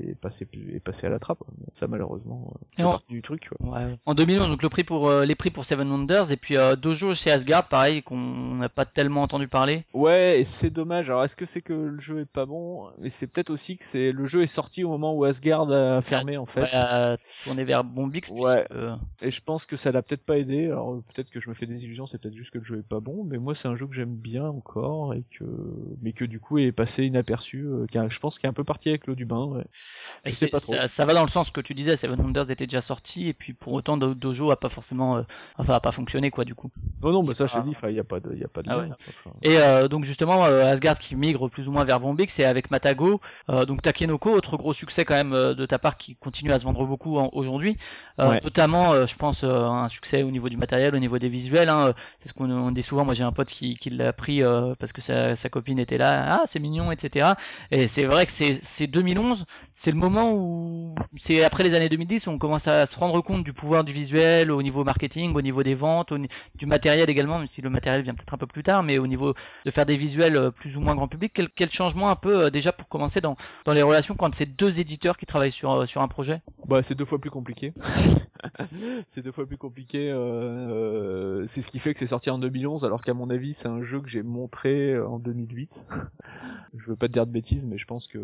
est 0.00 0.14
passé, 0.14 0.46
est 0.72 0.80
passé 0.80 1.06
à 1.06 1.10
la 1.10 1.18
trappe. 1.18 1.38
Ça 1.74 1.86
malheureusement, 1.86 2.52
euh, 2.54 2.58
c'est 2.76 2.84
on- 2.84 2.90
partie 2.90 3.12
du 3.12 3.22
truc. 3.22 3.48
Quoi. 3.58 3.70
Ouais. 3.78 3.96
En 4.06 4.14
2011, 4.14 4.48
donc 4.48 4.62
le 4.62 4.68
prix 4.68 4.84
pour 4.84 5.08
euh, 5.08 5.24
les 5.24 5.34
prix 5.34 5.50
pour 5.50 5.64
Seven 5.64 5.88
Wonders 5.90 6.32
et 6.32 6.36
puis 6.36 6.56
euh, 6.56 6.76
Dojo 6.76 7.14
chez 7.14 7.30
Asgard, 7.30 7.68
pareil 7.68 8.02
qu'on 8.02 8.54
n'a 8.56 8.68
pas 8.68 8.84
tellement 8.84 9.22
entendu 9.22 9.48
parler. 9.48 9.84
Ouais, 9.94 10.42
c'est 10.44 10.70
dommage. 10.70 11.10
Alors, 11.10 11.24
est-ce 11.24 11.36
que 11.36 11.46
c'est 11.46 11.62
que 11.62 11.72
le 11.72 11.98
jeu 12.00 12.20
est 12.20 12.24
pas 12.30 12.46
bon? 12.46 12.86
Mais 12.98 13.10
c'est 13.10 13.26
peut-être 13.26 13.50
aussi 13.50 13.76
que 13.76 13.84
c'est 13.84 14.12
le 14.12 14.26
jeu 14.26 14.42
est 14.42 14.46
sorti 14.46 14.84
au 14.84 14.88
moment 14.90 15.14
où 15.14 15.24
Asgard 15.24 15.70
a 15.70 16.00
fermé 16.02 16.36
en 16.36 16.46
fait. 16.46 16.62
Ouais, 16.62 17.16
tourné 17.44 17.64
vers 17.64 17.84
Bombix 17.84 18.30
Ouais. 18.30 18.64
puisque 18.68 19.22
Et 19.22 19.30
je 19.30 19.40
pense 19.42 19.66
que 19.66 19.76
ça 19.76 19.92
l'a 19.92 20.02
peut-être 20.02 20.24
pas 20.24 20.38
aidé. 20.38 20.66
Alors 20.66 21.00
peut-être 21.14 21.30
que 21.30 21.40
je 21.40 21.48
me 21.48 21.54
fais 21.54 21.66
des 21.66 21.84
illusions, 21.84 22.06
c'est 22.06 22.18
peut-être 22.20 22.34
juste 22.36 22.50
que 22.50 22.58
le 22.58 22.64
jeu 22.64 22.78
est 22.78 22.88
pas 22.88 23.00
bon, 23.00 23.24
mais 23.24 23.38
moi 23.38 23.54
c'est 23.54 23.68
un 23.68 23.76
jeu 23.76 23.86
que 23.88 23.94
j'aime 23.94 24.14
bien 24.14 24.44
encore 24.44 25.14
et 25.14 25.24
que 25.38 25.44
mais 26.02 26.12
que 26.12 26.24
du 26.24 26.38
coup 26.40 26.58
est 26.58 26.72
passé 26.72 27.04
inaperçu. 27.04 27.64
euh, 27.66 27.86
qui 27.86 27.98
a- 27.98 28.08
je 28.08 28.18
pense 28.18 28.38
qu'il 28.38 28.46
est 28.46 28.50
un 28.50 28.54
peu 28.54 28.64
parti 28.64 28.88
avec 28.88 29.06
l'eau 29.06 29.14
du 29.14 29.24
bain. 29.24 29.44
Ouais. 29.44 29.64
Je 30.24 30.32
sais 30.32 30.46
pas 30.48 30.60
trop. 30.60 30.74
Ça, 30.74 30.88
ça 30.88 31.04
va 31.04 31.14
dans 31.14 31.22
le 31.22 31.28
sens 31.28 31.50
que 31.50 31.60
tu 31.60 31.74
disais, 31.74 31.96
Seven 31.96 32.20
Wonders 32.20 32.50
était 32.50 32.66
déjà 32.66 32.80
sorti 32.80 33.28
et 33.28 33.32
puis 33.32 33.52
pour 33.52 33.72
autant 33.72 33.96
Do- 33.96 34.14
Dojo 34.14 34.50
a 34.50 34.56
pas 34.60 34.68
forcément, 34.68 35.16
euh, 35.16 35.22
enfin 35.56 35.74
a 35.74 35.80
pas 35.80 35.92
fonctionné 35.92 36.30
quoi 36.30 36.44
du 36.44 36.54
coup. 36.54 36.70
Non 37.02 37.12
non, 37.12 37.22
bah 37.22 37.34
ça 37.34 37.46
je 37.46 37.54
te 37.54 37.58
dis, 37.60 37.74
il 37.88 37.94
y 37.96 38.00
a 38.00 38.04
pas 38.04 38.20
de, 38.20 38.30
il 38.32 38.38
y 38.40 38.44
a 38.44 38.48
pas 38.48 38.62
de 38.62 38.70
Ah 38.70 38.76
lien, 38.76 38.82
ouais. 38.82 38.88
enfin, 39.08 39.30
Et 39.42 39.58
euh, 39.58 39.88
donc 39.88 40.04
justement 40.04 40.42
Asgard 40.44 40.98
qui 40.98 41.16
migre 41.16 41.48
plus 41.48 41.68
ou 41.68 41.72
moins 41.72 41.84
vers 41.84 42.00
Bombix, 42.00 42.32
c'est 42.32 42.44
avec 42.44 42.70
Matago, 42.70 43.20
donc 43.66 43.82
Takenoko, 43.82 44.30
autre 44.30 44.56
gros 44.56 44.72
succès 44.72 45.04
quand 45.04 45.14
même 45.14 45.32
de 45.32 45.66
ta 45.66 45.78
part 45.78 45.96
qui 45.96 46.16
continue 46.16 46.52
à 46.52 46.58
se 46.58 46.64
vendre 46.64 46.84
beaucoup 46.86 47.18
en- 47.18 47.30
aujourd'hui, 47.32 47.76
Ouais. 48.18 48.40
notamment 48.42 49.06
je 49.06 49.14
pense 49.16 49.44
un 49.44 49.88
succès 49.88 50.22
au 50.22 50.30
niveau 50.30 50.48
du 50.48 50.56
matériel, 50.56 50.94
au 50.94 50.98
niveau 50.98 51.18
des 51.18 51.28
visuels. 51.28 51.68
Hein, 51.68 51.94
c'est 52.20 52.28
ce 52.28 52.34
qu'on 52.34 52.50
on 52.50 52.70
dit 52.70 52.82
souvent. 52.82 53.04
Moi 53.04 53.14
j'ai 53.14 53.24
un 53.24 53.32
pote 53.32 53.48
qui, 53.48 53.67
qui 53.74 53.90
l'a 53.90 54.12
pris 54.12 54.42
euh, 54.42 54.74
parce 54.78 54.92
que 54.92 55.00
sa, 55.00 55.36
sa 55.36 55.48
copine 55.48 55.78
était 55.78 55.98
là, 55.98 56.40
ah 56.40 56.42
c'est 56.46 56.58
mignon, 56.60 56.92
etc. 56.92 57.34
Et 57.70 57.88
c'est 57.88 58.04
vrai 58.04 58.26
que 58.26 58.32
c'est 58.32 58.60
c'est 58.62 58.86
2011, 58.86 59.46
c'est 59.74 59.90
le 59.90 59.96
moment 59.96 60.32
où 60.32 60.94
c'est 61.16 61.44
après 61.44 61.64
les 61.64 61.74
années 61.74 61.88
2010 61.88 62.26
où 62.26 62.30
on 62.30 62.38
commence 62.38 62.68
à 62.68 62.86
se 62.86 62.96
rendre 62.98 63.20
compte 63.20 63.44
du 63.44 63.52
pouvoir 63.52 63.84
du 63.84 63.92
visuel 63.92 64.50
au 64.50 64.62
niveau 64.62 64.84
marketing, 64.84 65.34
au 65.34 65.42
niveau 65.42 65.62
des 65.62 65.74
ventes, 65.74 66.12
au 66.12 66.18
du 66.54 66.66
matériel 66.66 67.08
également, 67.10 67.38
même 67.38 67.46
si 67.46 67.62
le 67.62 67.70
matériel 67.70 68.02
vient 68.02 68.14
peut-être 68.14 68.34
un 68.34 68.38
peu 68.38 68.46
plus 68.46 68.62
tard, 68.62 68.82
mais 68.82 68.98
au 68.98 69.06
niveau 69.06 69.34
de 69.64 69.70
faire 69.70 69.86
des 69.86 69.96
visuels 69.96 70.36
euh, 70.36 70.50
plus 70.50 70.76
ou 70.76 70.80
moins 70.80 70.94
grand 70.94 71.08
public, 71.08 71.32
quel, 71.34 71.48
quel 71.48 71.70
changement 71.70 72.10
un 72.10 72.16
peu 72.16 72.44
euh, 72.44 72.50
déjà 72.50 72.72
pour 72.72 72.88
commencer 72.88 73.20
dans, 73.20 73.36
dans 73.64 73.72
les 73.72 73.82
relations 73.82 74.14
quand 74.14 74.34
c'est 74.34 74.46
deux 74.46 74.80
éditeurs 74.80 75.16
qui 75.16 75.26
travaillent 75.26 75.52
sur, 75.52 75.72
euh, 75.72 75.86
sur 75.86 76.02
un 76.02 76.08
projet? 76.08 76.40
Bah 76.66 76.82
c'est 76.82 76.94
deux 76.94 77.04
fois 77.04 77.20
plus 77.20 77.30
compliqué. 77.30 77.72
c'est 79.08 79.22
deux 79.22 79.32
fois 79.32 79.46
plus 79.46 79.56
compliqué. 79.56 80.10
euh, 80.10 80.16
euh, 80.18 81.44
c'est 81.46 81.62
ce 81.62 81.68
qui 81.68 81.78
fait 81.78 81.92
que 81.94 82.00
c'est 82.00 82.06
sorti 82.06 82.30
en 82.30 82.38
2011, 82.38 82.84
alors 82.84 83.02
qu'à 83.02 83.14
mon 83.14 83.30
avis 83.30 83.54
c'est 83.54 83.68
un 83.68 83.80
jeu 83.80 84.00
que 84.00 84.08
j'ai 84.08 84.22
montré 84.22 84.92
euh, 84.92 85.06
en 85.08 85.18
2008. 85.18 85.86
je 86.76 86.86
veux 86.86 86.96
pas 86.96 87.08
te 87.08 87.12
dire 87.12 87.26
de 87.26 87.32
bêtises, 87.32 87.66
mais 87.66 87.78
je 87.78 87.86
pense 87.86 88.06
que 88.06 88.18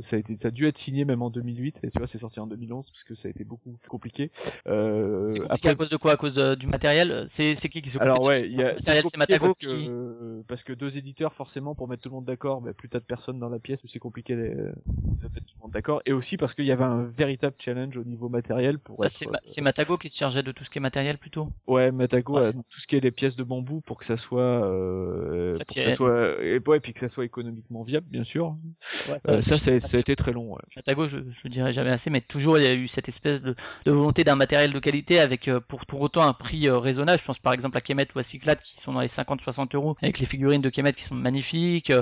ça 0.00 0.16
a 0.16 0.18
été, 0.18 0.36
ça 0.40 0.48
a 0.48 0.50
dû 0.50 0.66
être 0.66 0.78
signé 0.78 1.04
même 1.04 1.22
en 1.22 1.30
2008 1.30 1.80
et 1.82 1.90
tu 1.90 1.98
vois, 1.98 2.06
c'est 2.06 2.18
sorti 2.18 2.40
en 2.40 2.46
2011 2.46 2.90
parce 2.90 3.04
que 3.04 3.14
ça 3.14 3.28
a 3.28 3.30
été 3.30 3.44
beaucoup 3.44 3.72
plus 3.72 3.88
compliqué. 3.88 4.30
Euh, 4.66 5.30
C'est 5.32 5.40
compliqué 5.40 5.68
après, 5.68 5.70
à 5.70 5.74
cause 5.74 5.90
de 5.90 5.96
quoi? 5.96 6.12
À 6.12 6.16
cause 6.16 6.34
de- 6.34 6.54
du 6.54 6.66
matériel? 6.66 7.26
C'est 7.28 7.54
qui 7.54 7.82
qui 7.82 7.90
s'occupe 7.90 8.00
alors 8.08 8.22
ouais, 8.24 8.46
il 8.48 8.58
y 8.58 8.62
a, 8.62 8.74
c'est 8.78 9.16
Matago 9.16 9.46
parce 9.46 9.56
que, 9.58 9.68
euh, 9.68 10.42
parce 10.48 10.62
que 10.62 10.72
deux 10.72 10.96
éditeurs 10.96 11.32
forcément 11.34 11.74
pour 11.74 11.88
mettre 11.88 12.02
tout 12.02 12.08
le 12.08 12.14
monde 12.14 12.24
d'accord, 12.24 12.60
bah, 12.60 12.72
plus 12.72 12.88
t'as 12.88 13.00
de 13.00 13.04
personnes 13.04 13.38
dans 13.38 13.48
la 13.48 13.58
pièce, 13.58 13.80
c'est 13.84 13.98
compliqué 13.98 14.34
de, 14.34 14.42
de 14.42 14.72
mettre 15.34 15.46
tout 15.46 15.54
le 15.58 15.62
monde 15.62 15.72
d'accord. 15.72 16.02
Et 16.06 16.12
aussi 16.12 16.36
parce 16.36 16.54
qu'il 16.54 16.64
y 16.64 16.72
avait 16.72 16.84
un 16.84 17.04
véritable 17.04 17.56
challenge 17.58 17.96
au 17.96 18.04
niveau 18.04 18.28
matériel 18.28 18.78
pour 18.78 19.04
Ah, 19.04 19.06
être, 19.06 19.30
c'est 19.60 19.64
Ma- 19.64 19.70
c'est 19.76 19.82
Matago 19.82 19.96
qui 19.98 20.08
se 20.10 20.16
chargeait 20.16 20.42
de 20.42 20.52
tout 20.52 20.64
ce 20.64 20.70
qui 20.70 20.78
est 20.78 20.80
matériel 20.80 21.18
plutôt? 21.18 21.48
Ouais, 21.66 21.90
Matago, 21.92 22.38
Ouais. 22.38 22.52
tout 22.52 22.80
ce 22.80 22.86
qui 22.86 22.96
est 22.96 23.00
les 23.00 23.10
pièces 23.10 23.36
de 23.36 23.44
bambou 23.44 23.80
pour 23.80 23.98
que 23.98 24.04
ça 24.04 24.16
soit, 24.16 24.40
euh, 24.42 25.52
Ça 25.52 25.64
pour 25.64 25.76
que 25.76 25.82
ça 25.82 25.92
soit, 25.92 26.42
et, 26.42 26.60
ouais, 26.66 26.80
puis 26.80 26.92
que 26.92 27.00
ça 27.00 27.08
soit 27.08 27.24
économiquement 27.24 27.82
viable, 27.82 28.06
bien 28.10 28.24
sûr. 28.24 28.56
Euh, 29.28 29.40
ça, 29.40 29.58
ça, 29.58 29.78
ça 29.80 29.96
a 29.96 30.00
été 30.00 30.16
très 30.16 30.32
long. 30.32 30.56
Matago, 30.76 31.06
je, 31.06 31.18
je 31.30 31.40
le 31.44 31.50
dirai 31.50 31.72
jamais 31.72 31.90
assez, 31.90 32.10
mais 32.10 32.20
toujours 32.20 32.58
il 32.58 32.64
y 32.64 32.66
a 32.66 32.74
eu 32.74 32.88
cette 32.88 33.08
espèce 33.08 33.42
de, 33.42 33.54
de 33.84 33.90
volonté 33.90 34.24
d'un 34.24 34.36
matériel 34.36 34.72
de 34.72 34.78
qualité 34.78 35.20
avec 35.20 35.48
euh, 35.48 35.60
pour 35.60 35.86
pour 35.86 36.00
autant 36.00 36.22
un 36.22 36.32
prix 36.32 36.68
raisonnable. 36.70 37.18
Je 37.18 37.24
pense 37.24 37.38
par 37.38 37.52
exemple 37.52 37.76
à 37.76 37.80
Kemet 37.80 38.06
ou 38.14 38.18
à 38.18 38.22
Cyclade 38.22 38.60
qui 38.62 38.80
sont 38.80 38.92
dans 38.92 39.00
les 39.00 39.08
50-60 39.08 39.74
euros 39.74 39.96
avec 40.02 40.18
les 40.18 40.26
figurines 40.26 40.62
de 40.62 40.70
Kemet 40.70 40.92
qui 40.92 41.04
sont 41.04 41.14
magnifiques, 41.14 41.92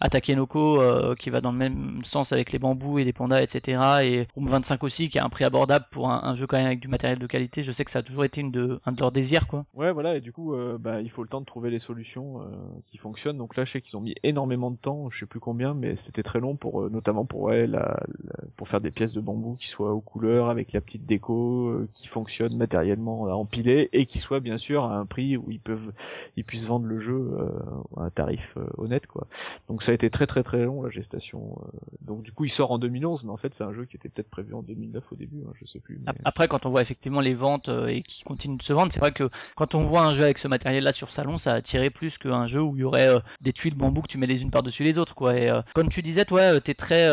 à 0.00 0.08
Takenoko 0.08 1.14
qui 1.16 1.30
va 1.30 1.40
dans 1.40 1.52
le 1.52 1.58
même 1.58 2.00
sens 2.04 2.32
avec 2.32 2.52
les 2.52 2.58
bambous 2.58 2.98
et 2.98 3.04
les 3.04 3.12
pandas, 3.12 3.42
etc. 3.42 3.80
Et 4.04 4.26
Room 4.34 4.48
25 4.48 4.82
aussi 4.84 5.08
qui 5.08 5.18
a 5.18 5.24
un 5.24 5.28
prix 5.28 5.44
abordable 5.44 5.86
pour 5.90 6.10
un, 6.10 6.20
un 6.24 6.34
jeu 6.34 6.46
quand 6.46 6.56
même 6.56 6.66
avec 6.66 6.80
du 6.80 6.88
matériel 6.88 7.07
de 7.16 7.26
qualité. 7.26 7.62
Je 7.62 7.72
sais 7.72 7.84
que 7.84 7.90
ça 7.90 8.00
a 8.00 8.02
toujours 8.02 8.24
été 8.24 8.40
une 8.40 8.50
de, 8.50 8.80
un 8.84 8.92
de 8.92 9.00
leurs 9.00 9.12
désirs 9.12 9.46
quoi. 9.46 9.64
Ouais, 9.74 9.92
voilà, 9.92 10.16
et 10.16 10.20
du 10.20 10.32
coup, 10.32 10.54
euh, 10.54 10.78
bah, 10.78 11.00
il 11.00 11.10
faut 11.10 11.22
le 11.22 11.28
temps 11.28 11.40
de 11.40 11.46
trouver 11.46 11.70
les 11.70 11.78
solutions 11.78 12.42
euh, 12.42 12.44
qui 12.86 12.98
fonctionnent. 12.98 13.38
Donc 13.38 13.56
là, 13.56 13.64
je 13.64 13.72
sais 13.72 13.80
qu'ils 13.80 13.96
ont 13.96 14.00
mis 14.00 14.14
énormément 14.22 14.70
de 14.70 14.76
temps, 14.76 15.08
je 15.08 15.18
sais 15.20 15.26
plus 15.26 15.40
combien, 15.40 15.74
mais 15.74 15.96
c'était 15.96 16.22
très 16.22 16.40
long 16.40 16.56
pour, 16.56 16.82
euh, 16.82 16.88
notamment 16.90 17.24
pour 17.24 17.42
ouais, 17.42 17.66
la, 17.66 17.78
la- 18.24 18.44
pour 18.56 18.68
faire 18.68 18.80
des 18.80 18.90
pièces 18.90 19.12
de 19.12 19.20
bambou 19.20 19.56
qui 19.56 19.68
soient 19.68 19.92
aux 19.92 20.00
couleurs 20.00 20.48
avec 20.48 20.72
la 20.72 20.80
petite 20.80 21.06
déco, 21.06 21.68
euh, 21.68 21.88
qui 21.94 22.06
fonctionnent 22.08 22.56
matériellement 22.56 23.26
à 23.26 23.32
empiler 23.34 23.88
et 23.92 24.06
qui 24.06 24.18
soient 24.18 24.40
bien 24.40 24.58
sûr 24.58 24.84
à 24.84 24.96
un 24.96 25.06
prix 25.06 25.36
où 25.36 25.50
ils 25.50 25.60
peuvent, 25.60 25.92
ils 26.36 26.44
puissent 26.44 26.66
vendre 26.66 26.86
le 26.86 26.98
jeu 26.98 27.14
euh, 27.38 27.48
à 27.96 28.04
un 28.04 28.10
tarif 28.10 28.54
euh, 28.56 28.66
honnête, 28.78 29.06
quoi. 29.06 29.26
Donc 29.68 29.82
ça 29.82 29.92
a 29.92 29.94
été 29.94 30.10
très 30.10 30.26
très 30.26 30.42
très 30.42 30.64
long 30.64 30.82
la 30.82 30.90
gestation. 30.90 31.56
euh. 31.62 31.78
Donc 32.02 32.22
du 32.22 32.32
coup, 32.32 32.44
il 32.44 32.50
sort 32.50 32.70
en 32.72 32.78
2011, 32.78 33.24
mais 33.24 33.30
en 33.30 33.36
fait, 33.36 33.54
c'est 33.54 33.64
un 33.64 33.72
jeu 33.72 33.84
qui 33.84 33.96
était 33.96 34.08
peut-être 34.08 34.30
prévu 34.30 34.54
en 34.54 34.62
2009 34.62 35.12
au 35.12 35.16
début, 35.16 35.42
hein, 35.46 35.52
je 35.54 35.64
sais 35.66 35.78
plus. 35.80 36.00
mais- 36.06 36.12
Après, 36.24 36.48
quand 36.48 36.66
on 36.66 36.70
voit 36.70 36.82
effectivement 36.82 36.97
les 37.20 37.34
ventes 37.34 37.68
euh, 37.68 37.86
et 37.86 38.02
qui 38.02 38.24
continuent 38.24 38.58
de 38.58 38.62
se 38.62 38.72
vendre, 38.72 38.92
c'est 38.92 39.00
vrai 39.00 39.12
que 39.12 39.28
quand 39.54 39.74
on 39.74 39.82
voit 39.84 40.02
un 40.02 40.14
jeu 40.14 40.24
avec 40.24 40.38
ce 40.38 40.48
matériel-là 40.48 40.92
sur 40.92 41.10
salon, 41.10 41.38
ça 41.38 41.52
a 41.52 41.56
attiré 41.56 41.90
plus 41.90 42.18
qu'un 42.18 42.46
jeu 42.46 42.60
où 42.60 42.76
il 42.76 42.80
y 42.80 42.84
aurait 42.84 43.08
euh, 43.08 43.20
des 43.40 43.52
tuiles 43.52 43.74
bambou 43.74 44.02
que 44.02 44.08
tu 44.08 44.18
mets 44.18 44.26
les 44.26 44.42
unes 44.42 44.50
par-dessus 44.50 44.84
les 44.84 44.98
autres, 44.98 45.14
quoi. 45.14 45.36
Et 45.36 45.50
euh, 45.50 45.62
comme 45.74 45.88
tu 45.88 46.02
disais, 46.02 46.24
toi, 46.24 46.40
euh, 46.40 46.60
t'es 46.60 46.74
très 46.74 47.08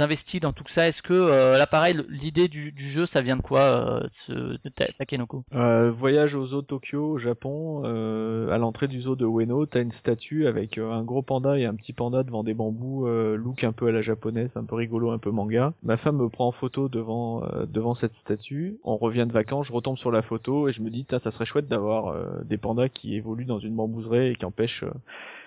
investi 0.00 0.40
dans 0.40 0.52
tout 0.52 0.64
ça. 0.66 0.88
Est-ce 0.88 1.02
que 1.02 1.56
là, 1.58 1.66
pareil, 1.66 1.96
l'idée 2.08 2.48
du, 2.48 2.72
jeu, 2.76 3.06
ça 3.06 3.20
vient 3.20 3.36
de 3.36 3.42
quoi, 3.42 4.02
ce, 4.12 4.56
Takenoko 4.98 5.44
voyage 5.50 6.34
au 6.34 6.46
zoo 6.46 6.62
de 6.62 6.66
Tokyo, 6.66 7.12
au 7.12 7.18
Japon, 7.18 7.84
à 7.84 8.58
l'entrée 8.58 8.88
du 8.88 9.02
zoo 9.02 9.16
de 9.16 9.26
Ueno, 9.26 9.66
t'as 9.66 9.82
une 9.82 9.92
statue 9.92 10.46
avec 10.46 10.78
un 10.78 11.02
gros 11.02 11.22
panda 11.22 11.58
et 11.58 11.64
un 11.64 11.74
petit 11.74 11.92
panda 11.92 12.22
devant 12.22 12.44
des 12.44 12.54
bambous, 12.54 13.06
look 13.36 13.64
un 13.64 13.72
peu 13.72 13.88
à 13.88 13.92
la 13.92 14.00
japonaise, 14.00 14.56
un 14.56 14.64
peu 14.64 14.76
rigolo, 14.76 15.10
un 15.10 15.18
peu 15.18 15.30
manga. 15.30 15.72
Ma 15.82 15.96
femme 15.96 16.16
me 16.16 16.28
prend 16.28 16.48
en 16.48 16.52
photo 16.52 16.88
devant 16.88 17.42
devant 17.66 17.94
cette 17.94 18.14
statue. 18.14 18.78
On 18.84 18.96
revient 18.96 19.13
de 19.14 19.32
vacances, 19.32 19.68
je 19.68 19.72
retombe 19.72 19.96
sur 19.96 20.10
la 20.10 20.22
photo 20.22 20.68
et 20.68 20.72
je 20.72 20.82
me 20.82 20.90
dis, 20.90 21.06
ça 21.08 21.30
serait 21.30 21.46
chouette 21.46 21.68
d'avoir 21.68 22.08
euh, 22.08 22.42
des 22.44 22.58
pandas 22.58 22.88
qui 22.88 23.14
évoluent 23.14 23.44
dans 23.44 23.58
une 23.58 23.74
bambouserie 23.74 24.28
et 24.28 24.34
qui 24.34 24.44
empêchent 24.44 24.82
euh, 24.82 24.92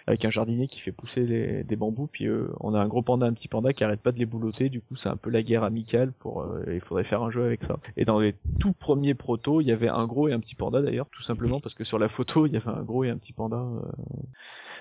avec 0.08 0.26
un 0.26 0.30
jardinier 0.30 0.68
qui 0.68 0.80
fait 0.80 0.92
pousser 0.92 1.22
les, 1.26 1.64
des 1.64 1.76
bambous. 1.76 2.08
Puis 2.12 2.26
euh, 2.28 2.48
on 2.62 2.74
a 2.74 2.80
un 2.80 2.88
gros 2.88 3.02
panda, 3.02 3.26
un 3.26 3.34
petit 3.34 3.48
panda 3.48 3.74
qui 3.74 3.84
arrête 3.84 4.00
pas 4.02 4.12
de 4.12 4.20
les 4.20 4.26
boulotter. 4.26 4.70
Du 4.70 4.82
coup, 4.82 4.96
c'est 4.96 5.10
un 5.10 5.18
peu 5.18 5.30
la 5.30 5.44
guerre 5.44 5.64
amicale. 5.64 6.12
Pour 6.14 6.42
euh, 6.42 6.64
il 6.74 6.80
faudrait 6.82 7.04
faire 7.04 7.22
un 7.24 7.30
jeu 7.30 7.44
avec 7.46 7.64
ça. 7.64 7.78
Et 7.98 8.06
dans 8.06 8.20
les 8.20 8.34
tout 8.60 8.74
premiers 8.74 9.14
protos, 9.14 9.62
il 9.62 9.68
y 9.68 9.72
avait 9.72 9.90
un 9.90 10.06
gros 10.08 10.28
et 10.28 10.34
un 10.34 10.40
petit 10.40 10.56
panda 10.56 10.82
d'ailleurs, 10.82 11.08
tout 11.12 11.22
simplement 11.22 11.60
parce 11.60 11.76
que 11.76 11.84
sur 11.84 12.00
la 12.00 12.08
photo, 12.08 12.46
il 12.48 12.54
y 12.54 12.58
avait 12.58 12.70
un 12.70 12.82
gros 12.84 13.04
et 13.04 13.10
un 13.10 13.18
petit 13.18 13.34
panda. 13.34 13.58
euh. 13.58 13.82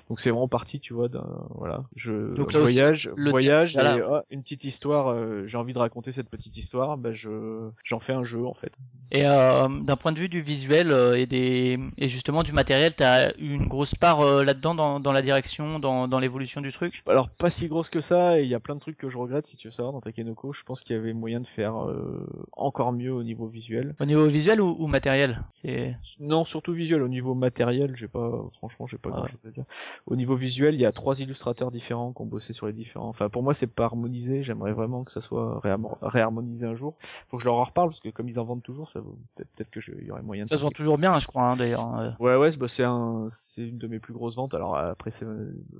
Donc 0.08 0.20
c'est 0.20 0.30
vraiment 0.30 0.48
parti, 0.48 0.80
tu 0.80 0.94
vois. 0.94 1.08
d'un- 1.08 1.26
Voilà, 1.54 1.84
je 1.96 2.32
Donc 2.34 2.52
là 2.52 2.60
voyage, 2.60 3.10
le 3.16 3.30
voyage 3.30 3.72
dire- 3.72 3.82
voilà. 3.82 3.96
et 3.98 4.02
ah, 4.08 4.24
une 4.30 4.42
petite 4.42 4.64
histoire. 4.64 5.08
euh, 5.08 5.44
J'ai 5.46 5.58
envie 5.58 5.72
de 5.72 5.78
raconter 5.78 6.12
cette 6.12 6.28
petite 6.28 6.56
histoire. 6.56 6.96
Ben 6.96 7.12
je 7.12 7.68
j'en 7.84 7.98
fais 8.00 8.12
un 8.12 8.22
jeu 8.24 8.44
en 8.46 8.54
fait. 8.54 8.72
Et 9.10 9.24
euh, 9.26 9.68
d'un 9.82 9.96
point 9.96 10.12
de 10.12 10.18
vue 10.18 10.28
du 10.28 10.40
visuel 10.40 10.90
euh, 10.90 11.14
et 11.18 11.26
des 11.26 11.78
et 11.98 12.08
justement 12.08 12.42
du 12.42 12.52
matériel, 12.52 12.94
t'as 12.94 13.30
eu 13.38 13.54
une 13.54 13.66
grosse 13.66 13.94
part 13.94 14.20
euh, 14.20 14.44
là-dedans 14.44 14.74
dans, 14.74 15.00
dans 15.00 15.12
la 15.16 15.22
direction, 15.22 15.78
dans, 15.78 16.06
dans 16.08 16.18
l'évolution 16.20 16.60
du 16.60 16.70
truc? 16.72 17.02
Alors 17.08 17.28
pas 17.28 17.50
si 17.50 17.66
grosse 17.66 17.90
que 17.90 18.00
ça, 18.00 18.38
et 18.38 18.44
il 18.44 18.48
y 18.48 18.54
a 18.54 18.60
plein 18.60 18.74
de 18.74 18.80
trucs 18.80 18.96
que 18.96 19.08
je 19.08 19.18
regrette 19.18 19.46
si 19.46 19.56
tu 19.56 19.68
veux 19.68 19.72
savoir 19.72 19.92
dans 19.92 20.00
Takenoko. 20.00 20.52
Je 20.52 20.62
pense 20.62 20.80
qu'il 20.80 20.94
y 20.94 20.98
avait 20.98 21.12
moyen 21.12 21.40
de 21.40 21.46
faire 21.46 21.76
euh, 21.84 22.26
encore 22.52 22.92
mieux 22.92 23.12
au 23.12 23.22
niveau 23.22 23.46
visuel. 23.46 23.94
Au 24.00 24.04
niveau 24.04 24.26
visuel 24.26 24.60
ou, 24.60 24.76
ou 24.78 24.86
matériel? 24.86 25.42
C'est 25.50 25.96
Non, 26.20 26.44
surtout 26.44 26.72
visuel. 26.72 27.02
Au 27.02 27.08
niveau 27.08 27.34
matériel, 27.34 27.96
j'ai 27.96 28.08
pas, 28.08 28.30
franchement, 28.58 28.86
j'ai 28.86 28.98
pas 28.98 29.10
Ah 29.12 29.16
grand 29.16 29.26
chose 29.26 29.40
à 29.46 29.50
dire. 29.50 29.64
Au 30.06 30.16
niveau 30.16 30.36
visuel, 30.36 30.74
il 30.74 30.80
y 30.80 30.86
a 30.86 30.92
trois 30.92 31.20
illustrateurs 31.20 31.70
différents 31.70 32.12
qui 32.12 32.22
ont 32.22 32.26
bossé 32.26 32.52
sur 32.52 32.66
les 32.66 32.72
différents. 32.72 33.08
Enfin, 33.08 33.28
pour 33.28 33.42
moi, 33.42 33.54
c'est 33.54 33.66
pas 33.66 33.84
harmonisé. 33.84 34.42
J'aimerais 34.42 34.72
vraiment 34.72 35.04
que 35.04 35.12
ça 35.12 35.20
soit 35.20 35.60
réharmonisé 36.02 36.66
un 36.66 36.74
jour. 36.74 36.94
Faut 37.26 37.36
que 37.36 37.42
je 37.42 37.48
leur 37.48 37.56
en 37.56 37.64
reparle 37.64 37.88
parce 37.90 38.00
que 38.00 38.08
comme 38.10 38.28
ils 38.28 38.38
en 38.38 38.44
vendent 38.44 38.62
toujours, 38.62 38.88
ça 38.88 39.00
vaut 39.00 39.16
peut-être 39.36 39.70
que 39.70 39.80
je, 39.80 39.92
il 40.00 40.06
y 40.06 40.10
aurait 40.10 40.22
moyen 40.22 40.44
de. 40.44 40.48
ça 40.48 40.56
se 40.58 40.62
vend 40.62 40.70
toujours 40.70 40.98
bien, 40.98 41.18
je 41.18 41.26
crois 41.26 41.44
hein, 41.44 41.56
d'ailleurs. 41.56 41.80
hein. 41.80 42.16
Ouais, 42.20 42.36
ouais, 42.36 42.50
c'est- 42.52 42.58
bah, 42.58 42.68
c'est 42.68 42.84
un, 42.84 43.26
c'est 43.30 43.66
une 43.68 43.78
de 43.78 43.86
mes 43.86 43.98
plus 43.98 44.12
grosses 44.12 44.36
ventes. 44.36 44.54
Alors 44.54 44.76
après, 44.76 45.05
c'est 45.10 45.26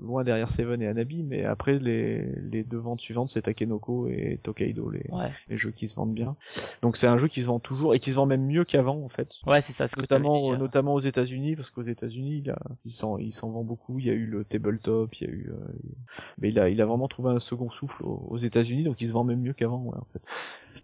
loin 0.01 0.25
derrière 0.25 0.51
Seven 0.51 0.81
et 0.83 0.87
Anabi, 0.87 1.23
mais 1.23 1.45
après 1.45 1.79
les 1.79 2.23
les 2.51 2.65
deux 2.65 2.79
ventes 2.79 3.01
suivantes, 3.01 3.31
c'est 3.31 3.43
Takenoko 3.43 4.09
et 4.09 4.39
Tokaido, 4.43 4.91
les, 4.91 5.05
Ouais, 5.11 5.31
les 5.49 5.59
jeux 5.59 5.71
qui 5.71 5.89
se 5.89 5.95
vendent 5.95 6.15
bien. 6.15 6.37
Donc 6.83 6.97
c'est 6.97 7.07
un 7.07 7.19
jeu 7.19 7.29
qui 7.29 7.41
se 7.43 7.47
vend 7.47 7.59
toujours 7.61 7.95
et 7.95 7.99
qui 8.01 8.11
se 8.11 8.17
vend 8.17 8.27
même 8.27 8.45
mieux 8.47 8.65
qu'avant 8.65 9.03
en 9.03 9.09
fait. 9.09 9.29
ouais, 9.47 9.61
c'est 9.61 9.73
ça. 9.73 9.87
Ce 9.87 9.99
Notamment, 9.99 10.53
euh. 10.53 10.57
notamment 10.57 10.95
aux 10.95 11.01
États-Unis, 11.01 11.57
parce 11.57 11.71
qu'aux 11.71 11.83
États-Unis, 11.83 12.43
il, 12.45 12.51
a- 12.51 12.59
il 12.85 12.93
s'en, 12.93 13.19
il 13.19 13.33
s'en 13.33 13.51
vend 13.51 13.63
beaucoup. 13.65 13.99
Il 13.99 14.07
y 14.07 14.11
a 14.11 14.15
eu 14.15 14.27
le 14.27 14.45
tabletop, 14.45 15.15
il 15.21 15.27
y 15.27 15.31
a 15.31 15.33
eu, 15.33 15.51
euh, 15.51 15.57
mais 16.39 16.49
il 16.49 16.59
a, 16.59 16.69
il 16.69 16.81
a 16.81 16.87
vraiment 16.87 17.09
trouvé 17.09 17.31
un 17.31 17.41
second 17.41 17.71
souffle 17.71 18.03
aux, 18.05 18.27
aux 18.29 18.37
États-Unis, 18.37 18.85
donc 18.85 19.01
il 19.01 19.09
se 19.09 19.13
vend 19.13 19.25
même 19.25 19.41
mieux 19.41 19.53
qu'avant, 19.55 19.83
ouais, 19.83 19.97
en 19.99 20.07
fait. 20.13 20.23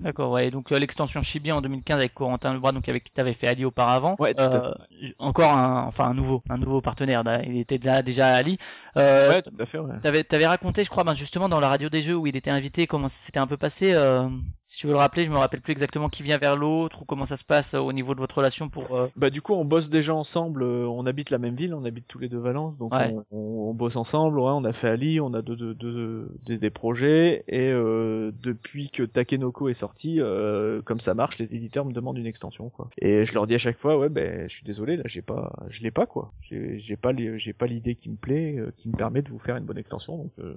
D'accord, 0.00 0.32
ouais. 0.32 0.50
Donc 0.50 0.72
euh, 0.72 0.78
l'extension 0.78 1.20
Chibi 1.22 1.52
en 1.52 1.60
2015 1.60 1.98
avec 1.98 2.14
Corentin 2.14 2.54
Lebras, 2.54 2.72
donc 2.72 2.88
avec 2.88 3.04
qui 3.04 3.12
t'avais 3.12 3.34
fait 3.34 3.46
Ali 3.46 3.64
auparavant. 3.64 4.16
Ouais, 4.18 4.32
tout 4.34 4.40
à 4.42 4.68
Euh, 4.68 4.74
Encore 5.18 5.52
un, 5.52 5.84
enfin 5.84 6.06
un 6.06 6.14
nouveau, 6.14 6.42
un 6.48 6.56
nouveau 6.56 6.80
partenaire. 6.80 7.22
là. 7.22 7.42
Il 7.44 7.56
était 7.58 7.78
déjà 7.78 8.02
déjà 8.02 8.31
Ali. 8.34 8.58
Euh, 8.96 9.30
ouais, 9.30 9.42
tout 9.42 9.50
à 9.58 9.66
fait, 9.66 9.78
ouais. 9.78 9.98
T'avais, 10.00 10.24
t'avais 10.24 10.46
raconté, 10.46 10.84
je 10.84 10.90
crois, 10.90 11.04
ben 11.04 11.14
justement 11.14 11.48
dans 11.48 11.60
la 11.60 11.68
radio 11.68 11.88
des 11.88 12.02
jeux 12.02 12.16
où 12.16 12.26
il 12.26 12.36
était 12.36 12.50
invité, 12.50 12.86
comment 12.86 13.08
ça 13.08 13.16
s'était 13.18 13.38
un 13.40 13.46
peu 13.46 13.56
passé. 13.56 13.92
euh, 13.94 14.28
si 14.72 14.78
tu 14.78 14.86
veux 14.86 14.94
le 14.94 14.98
rappeler, 14.98 15.26
je 15.26 15.30
me 15.30 15.36
rappelle 15.36 15.60
plus 15.60 15.72
exactement 15.72 16.08
qui 16.08 16.22
vient 16.22 16.38
vers 16.38 16.56
l'autre 16.56 17.02
ou 17.02 17.04
comment 17.04 17.26
ça 17.26 17.36
se 17.36 17.44
passe 17.44 17.74
euh, 17.74 17.78
au 17.80 17.92
niveau 17.92 18.14
de 18.14 18.20
votre 18.20 18.36
relation 18.38 18.70
pour. 18.70 18.96
euh, 18.96 19.06
Bah 19.16 19.28
du 19.28 19.42
coup 19.42 19.52
on 19.52 19.66
bosse 19.66 19.90
déjà 19.90 20.14
ensemble, 20.14 20.62
euh, 20.62 20.86
on 20.88 21.04
habite 21.04 21.28
la 21.28 21.36
même 21.36 21.54
ville, 21.54 21.74
on 21.74 21.84
habite 21.84 22.06
tous 22.08 22.18
les 22.18 22.30
deux 22.30 22.38
Valence, 22.38 22.78
donc 22.78 22.94
Ouais. 22.94 23.12
on, 23.12 23.36
on- 23.36 23.52
on 23.68 23.74
bosse 23.74 23.96
ensemble, 23.96 24.38
ouais, 24.40 24.50
on 24.50 24.64
a 24.64 24.72
fait 24.72 24.88
Ali, 24.88 25.20
on 25.20 25.34
a 25.34 25.42
deux, 25.42 25.56
deux, 25.56 25.74
deux- 25.74 26.30
des, 26.46 26.56
des 26.58 26.70
projets, 26.70 27.44
et 27.48 27.70
euh, 27.70 28.32
depuis 28.42 28.88
que 28.90 29.02
Takenoko 29.02 29.68
est 29.68 29.74
sorti, 29.74 30.20
euh, 30.20 30.80
comme 30.82 31.00
ça 31.00 31.12
marche, 31.12 31.38
les 31.38 31.54
éditeurs 31.54 31.84
me 31.84 31.92
demandent 31.92 32.18
une 32.18 32.26
extension 32.26 32.70
quoi. 32.70 32.88
Et 32.98 33.26
je 33.26 33.34
leur 33.34 33.46
dis 33.46 33.54
à 33.54 33.58
chaque 33.58 33.78
fois, 33.78 33.98
ouais 33.98 34.08
ben 34.08 34.48
je 34.48 34.54
suis 34.54 34.64
désolé, 34.64 34.96
là 34.96 35.02
j'ai 35.04 35.22
pas, 35.22 35.52
je 35.68 35.82
l'ai 35.82 35.90
pas 35.90 36.06
quoi, 36.06 36.32
j'ai 36.40 36.96
pas 36.96 37.12
j'ai 37.36 37.52
pas 37.52 37.66
l'idée 37.66 37.94
qui 37.94 38.08
me 38.08 38.16
plaît, 38.16 38.56
qui 38.74 38.88
me 38.88 38.94
permet 38.94 39.20
de 39.20 39.28
vous 39.28 39.38
faire 39.38 39.56
une 39.56 39.64
bonne 39.64 39.78
extension, 39.78 40.16
donc 40.16 40.32
euh, 40.38 40.54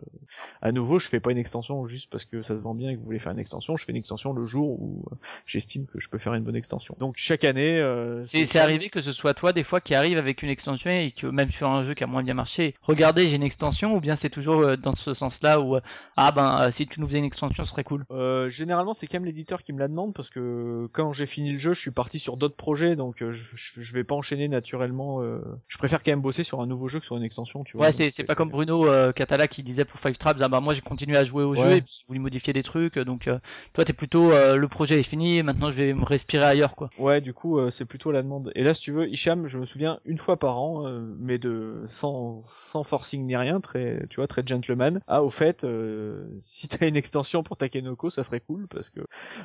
à 0.62 0.72
nouveau 0.72 1.00
je 1.00 1.08
fais 1.10 1.20
pas 1.20 1.32
une 1.32 1.38
extension 1.38 1.86
juste 1.86 2.10
parce 2.10 2.24
que 2.24 2.42
ça 2.42 2.56
se 2.56 2.62
vend 2.62 2.76
bien 2.76 2.92
et 2.92 2.94
que 2.94 3.00
vous 3.00 3.06
voulez 3.06 3.20
faire 3.20 3.34
une 3.34 3.40
extension, 3.40 3.76
je 3.76 3.84
fais 3.84 3.92
une 3.92 3.98
extension 4.06 4.34
le 4.34 4.46
jour 4.46 4.80
où 4.82 5.06
euh, 5.12 5.16
j'estime 5.46 5.86
que 5.88 6.00
je 6.00 6.10
peux 6.10 6.20
faire 6.20 6.34
une 6.36 6.44
bonne 6.44 6.56
extension. 6.56 6.96
Donc 7.00 7.16
chaque 7.18 7.44
année, 7.44 7.80
euh, 7.80 8.22
C'est, 8.22 8.46
c'est 8.46 8.60
arrivé 8.60 8.90
que 8.90 9.02
ce 9.02 9.12
soit 9.12 9.34
toi 9.34 9.52
des 9.52 9.64
fois 9.64 9.82
qui 9.82 9.96
arrive 9.96 10.18
avec 10.18 10.44
une 10.44 10.50
extension 10.50 10.92
et 10.92 11.12
que 11.12 11.28
même 11.28 11.52
sur 11.52 11.68
un 11.70 11.82
jeu 11.82 11.94
qui 11.96 12.04
a 12.04 12.08
moins 12.08 12.24
bien 12.24 12.36
marché, 12.36 12.76
regardez 12.82 13.28
j'ai 13.28 13.36
une 13.36 13.44
extension 13.44 13.96
ou 13.96 14.00
bien 14.00 14.16
c'est 14.16 14.30
toujours 14.30 14.62
euh, 14.62 14.78
dans 14.78 14.92
ce 14.92 15.14
sens-là 15.14 15.60
où 15.60 15.78
ah 16.18 16.32
ben 16.32 16.70
si 16.72 16.88
tu 16.88 17.02
nous 17.02 17.08
faisais 17.08 17.18
une 17.20 17.26
extension 17.26 17.64
ce 17.64 17.70
serait 17.72 17.84
cool. 17.84 18.06
Euh, 18.12 18.50
généralement, 18.50 18.94
c'est 18.94 19.08
quand 19.08 19.16
même 19.18 19.26
l'éditeur 19.26 19.64
qui 19.64 19.74
me 19.74 19.80
la 19.80 19.88
demande 19.88 20.14
parce 20.14 20.30
que 20.30 20.88
quand 20.94 21.12
j'ai 21.12 21.26
fini 21.26 21.52
le 21.54 21.60
jeu, 21.60 21.74
je 21.74 21.80
suis 21.80 21.92
parti 21.92 22.20
sur 22.20 22.38
d'autres 22.38 22.56
projets, 22.56 22.96
donc 22.96 23.16
je, 23.20 23.32
je, 23.32 23.82
je 23.82 23.94
vais 23.94 24.04
pas 24.04 24.16
enchaîner 24.16 24.48
naturellement. 24.48 25.22
euh, 25.22 25.42
Je 25.68 25.78
préfère 25.78 26.04
quand 26.04 26.12
même 26.12 26.22
bosser 26.22 26.44
sur 26.44 26.62
un 26.62 26.68
nouveau 26.68 26.88
jeu 26.88 27.00
que 27.00 27.06
sur 27.06 27.18
une 27.18 27.24
extension, 27.24 27.64
tu 27.64 27.78
vois. 27.78 27.88
Ouais, 27.88 27.92
c'est, 27.92 28.12
c'est 28.12 28.24
pas 28.24 28.36
comme 28.36 28.50
Bruno 28.50 28.86
Catala 29.14 29.48
qui 29.48 29.64
disait 29.64 29.86
pour 29.86 30.00
Five 30.00 30.18
Traps, 30.18 30.42
ah 30.44 30.48
bah 30.48 30.60
moi 30.60 30.74
j'ai 30.74 30.82
continué 30.82 31.18
à 31.18 31.24
jouer 31.24 31.44
au 31.44 31.56
jeu 31.56 31.72
et 31.72 31.82
puis 31.82 31.96
j'ai 32.00 32.06
voulu 32.08 32.20
modifier 32.20 32.54
des 32.54 32.64
trucs, 32.64 33.00
donc 33.00 33.30
toi 33.74 33.86
t'es 33.86 33.94
plutôt 33.96 34.32
euh, 34.32 34.56
le 34.56 34.68
projet 34.68 35.00
est 35.00 35.04
fini, 35.04 35.42
maintenant 35.44 35.72
je 35.72 35.78
vais 35.78 35.94
me 35.94 36.04
respirer 36.04 36.46
ailleurs 36.46 36.76
quoi. 36.76 36.90
Ouais, 37.00 37.22
du 37.22 37.34
coup, 37.34 37.60
euh, 37.60 37.72
c'est 37.72 37.86
plutôt 37.86 38.12
la 38.12 38.22
demande. 38.22 38.52
Et 38.56 38.64
là, 38.64 38.74
si 38.74 38.82
tu 38.82 38.92
veux, 38.92 39.08
Hicham, 39.08 39.48
je 39.48 39.58
me 39.58 39.66
souviens 39.66 40.00
une 40.06 40.18
fois 40.18 40.38
par 40.38 40.60
an, 40.60 40.88
euh, 40.88 41.00
mais 41.20 41.38
de 41.38 41.84
sans 41.88 42.42
sans 42.44 42.84
forcing 42.84 43.26
ni 43.26 43.36
rien, 43.36 43.60
très, 43.60 44.06
tu 44.10 44.18
vois, 44.18 44.28
très 44.28 44.44
gentleman. 44.46 45.02
Ah, 45.08 45.24
au 45.24 45.30
fait, 45.30 45.64
euh, 45.64 46.26
si 46.42 46.68
t'as 46.68 46.88
une 46.88 46.96
extension 46.96 47.44
pour 47.44 47.58
Takenoko, 47.58 48.10
ça 48.10 48.24
serait 48.24 48.40
cool 48.40 48.68
parce 48.68 48.90
que 48.90 49.02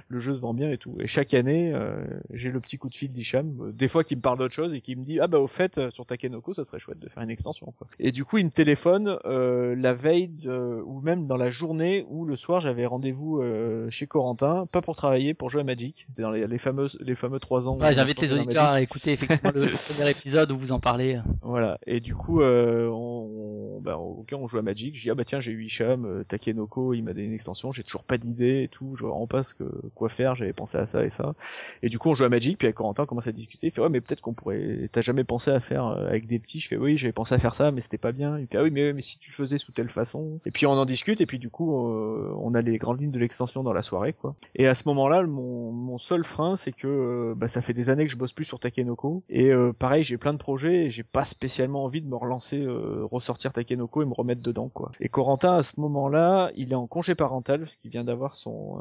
le 0.08 0.18
jeu 0.18 0.34
se 0.34 0.40
vend 0.40 0.54
bien 0.54 0.70
et 0.70 0.78
tout. 0.78 0.96
Et 1.00 1.06
chaque 1.06 1.34
année, 1.34 1.72
euh, 1.74 2.04
j'ai 2.32 2.50
le 2.50 2.60
petit 2.60 2.78
coup 2.78 2.88
de 2.88 2.94
fil 2.94 3.12
d'Hicham, 3.12 3.72
des 3.72 3.88
fois 3.88 4.04
qui 4.04 4.16
me 4.16 4.20
parle 4.20 4.38
d'autre 4.38 4.54
chose 4.54 4.74
et 4.74 4.80
qui 4.80 4.96
me 4.96 5.02
dit 5.02 5.20
ah 5.20 5.26
bah 5.26 5.38
au 5.38 5.46
fait 5.46 5.90
sur 5.90 6.06
Takenoko, 6.06 6.54
ça 6.54 6.64
serait 6.64 6.78
chouette 6.78 6.98
de 6.98 7.08
faire 7.08 7.22
une 7.22 7.30
extension. 7.30 7.72
Quoi. 7.78 7.86
Et 7.98 8.12
du 8.12 8.24
coup, 8.24 8.38
il 8.38 8.44
me 8.44 8.50
téléphone 8.50 9.18
la 9.24 9.94
veille 9.94 10.48
ou 10.48 11.00
même 11.00 11.26
dans 11.26 11.36
la 11.36 11.50
journée 11.50 12.06
où 12.08 12.24
le 12.24 12.36
soir 12.36 12.60
j'avais 12.60 12.86
rendez-vous 12.86 13.42
chez 13.90 14.06
Corentin, 14.06 14.39
pas 14.70 14.80
pour 14.82 14.96
travailler, 14.96 15.34
pour 15.34 15.50
jouer 15.50 15.60
à 15.62 15.64
Magic. 15.64 16.06
C'était 16.08 16.22
dans 16.22 16.30
les, 16.30 16.46
les 16.46 16.58
fameuses 16.58 16.98
les 17.00 17.14
fameux 17.14 17.38
trois 17.40 17.68
ans. 17.68 17.78
Ouais, 17.78 17.92
j'invite 17.92 18.20
les 18.20 18.32
auditeurs 18.32 18.66
à 18.66 18.80
écouter 18.80 19.12
effectivement 19.12 19.50
le, 19.54 19.66
premier 19.96 20.10
épisode 20.10 20.52
où 20.52 20.58
vous 20.58 20.72
en 20.72 20.80
parlez. 20.80 21.18
Voilà. 21.42 21.78
Et 21.86 22.00
du 22.00 22.14
coup, 22.14 22.40
euh, 22.42 22.88
on, 22.88 23.76
on- 23.76 23.80
bah, 23.80 23.98
on 23.98 24.46
joue 24.46 24.58
à 24.58 24.62
Magic. 24.62 24.96
Je 24.96 25.02
dis 25.02 25.10
ah 25.10 25.14
bah 25.14 25.24
tiens, 25.24 25.40
j'ai 25.40 25.52
eu 25.52 25.64
Hicham, 25.64 26.04
euh, 26.04 26.24
Takenoko, 26.24 26.92
il 26.94 27.02
m'a 27.02 27.12
donné 27.12 27.26
une 27.26 27.32
extension. 27.34 27.72
J'ai 27.72 27.82
toujours 27.82 28.04
pas 28.04 28.18
d'idée 28.18 28.62
et 28.62 28.68
tout. 28.68 28.94
Je 28.96 29.00
vois 29.02 29.10
vraiment 29.10 29.26
pas 29.26 29.42
ce 29.42 29.54
que 29.54 29.64
quoi 29.94 30.08
faire. 30.08 30.34
J'avais 30.34 30.52
pensé 30.52 30.78
à 30.78 30.86
ça 30.86 31.04
et 31.04 31.10
ça. 31.10 31.34
Et 31.82 31.88
du 31.88 31.98
coup, 31.98 32.10
on 32.10 32.14
joue 32.14 32.24
à 32.24 32.28
Magic. 32.28 32.58
Puis 32.58 32.66
avec 32.66 32.76
Corentin, 32.76 33.04
on 33.04 33.06
commence 33.06 33.26
à 33.26 33.32
discuter. 33.32 33.68
Il 33.68 33.70
fait 33.70 33.80
ouais, 33.80 33.88
mais 33.88 34.00
peut-être 34.00 34.20
qu'on 34.20 34.34
pourrait. 34.34 34.86
T'as 34.92 35.02
jamais 35.02 35.24
pensé 35.24 35.50
à 35.50 35.60
faire 35.60 35.86
euh, 35.86 36.08
avec 36.08 36.26
des 36.26 36.38
petits? 36.38 36.60
Je 36.60 36.68
fais 36.68 36.76
oui, 36.76 36.96
j'avais 36.98 37.12
pensé 37.12 37.34
à 37.34 37.38
faire 37.38 37.54
ça, 37.54 37.70
mais 37.70 37.80
c'était 37.80 37.98
pas 37.98 38.12
bien. 38.12 38.38
Il 38.38 38.46
fait 38.46 38.58
ah 38.58 38.62
oui, 38.62 38.70
mais 38.70 38.92
mais 38.92 39.02
si 39.02 39.18
tu 39.18 39.30
le 39.30 39.34
faisais 39.36 39.58
sous 39.58 39.72
telle 39.72 39.88
façon. 39.88 40.40
Et 40.46 40.50
puis 40.50 40.66
on 40.66 40.72
en 40.72 40.84
discute. 40.84 41.20
Et 41.20 41.26
puis 41.26 41.38
du 41.38 41.50
coup, 41.50 41.88
euh, 41.88 42.34
on 42.38 42.54
a 42.54 42.60
les 42.60 42.78
grandes 42.78 43.00
lignes 43.00 43.10
de 43.12 43.18
l'extension 43.18 43.62
dans 43.62 43.72
la 43.72 43.82
soirée, 43.82 44.12
Et 44.54 44.66
à 44.66 44.74
ce 44.74 44.88
moment-là, 44.88 45.22
mon, 45.22 45.72
mon 45.72 45.98
seul 45.98 46.24
frein, 46.24 46.56
c'est 46.56 46.72
que 46.72 46.86
euh, 46.86 47.34
bah, 47.36 47.48
ça 47.48 47.62
fait 47.62 47.72
des 47.72 47.90
années 47.90 48.06
que 48.06 48.12
je 48.12 48.16
bosse 48.16 48.32
plus 48.32 48.44
sur 48.44 48.58
Takenoko. 48.58 49.22
Et 49.28 49.50
euh, 49.50 49.72
pareil, 49.72 50.04
j'ai 50.04 50.18
plein 50.18 50.32
de 50.32 50.38
projets 50.38 50.84
et 50.84 50.90
j'ai 50.90 51.02
pas 51.02 51.24
spécialement 51.24 51.84
envie 51.84 52.02
de 52.02 52.08
me 52.08 52.16
relancer, 52.16 52.58
euh, 52.58 53.04
ressortir 53.10 53.52
Takenoko 53.52 54.02
et 54.02 54.04
me 54.04 54.14
remettre 54.14 54.42
dedans, 54.42 54.68
quoi. 54.68 54.90
Et 55.00 55.08
Corentin, 55.08 55.54
à 55.56 55.62
ce 55.62 55.78
moment-là, 55.78 56.50
il 56.56 56.72
est 56.72 56.76
en 56.76 56.86
congé 56.86 57.14
parental 57.14 57.60
parce 57.60 57.76
qu'il 57.76 57.90
vient 57.90 58.04
d'avoir 58.04 58.36
son, 58.36 58.80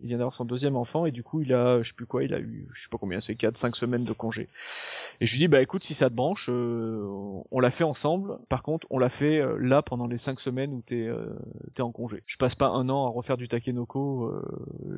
il 0.00 0.08
vient 0.08 0.18
d'avoir 0.18 0.34
son 0.34 0.44
deuxième 0.44 0.76
enfant 0.76 1.06
et 1.06 1.10
du 1.10 1.22
coup, 1.22 1.42
il 1.42 1.52
a, 1.52 1.82
je 1.82 1.88
sais 1.88 1.94
plus 1.94 2.06
quoi, 2.06 2.24
il 2.24 2.34
a 2.34 2.38
eu, 2.38 2.68
je 2.72 2.82
sais 2.82 2.88
pas 2.88 2.98
combien, 2.98 3.20
c'est 3.20 3.34
4 3.34 3.56
5 3.56 3.76
semaines 3.76 4.04
de 4.04 4.12
congé. 4.12 4.48
Et 5.20 5.26
je 5.26 5.32
lui 5.32 5.40
dis 5.40 5.48
bah 5.48 5.62
écoute, 5.62 5.84
si 5.84 5.94
ça 5.94 6.10
te 6.10 6.14
branche, 6.14 6.48
euh, 6.50 7.06
on 7.50 7.60
l'a 7.60 7.70
fait 7.70 7.84
ensemble. 7.84 8.38
Par 8.48 8.62
contre, 8.62 8.86
on 8.90 8.98
l'a 8.98 9.08
fait 9.08 9.42
là 9.58 9.82
pendant 9.82 10.06
les 10.06 10.18
5 10.18 10.40
semaines 10.40 10.72
où 10.72 10.82
t'es 10.82 11.06
euh, 11.06 11.34
t'es 11.74 11.82
en 11.82 11.92
congé. 11.92 12.22
Je 12.26 12.36
passe 12.36 12.54
pas 12.54 12.68
un 12.68 12.88
an 12.88 13.06
à 13.06 13.10
refaire 13.10 13.36
du 13.36 13.48
Takenoko, 13.48 14.32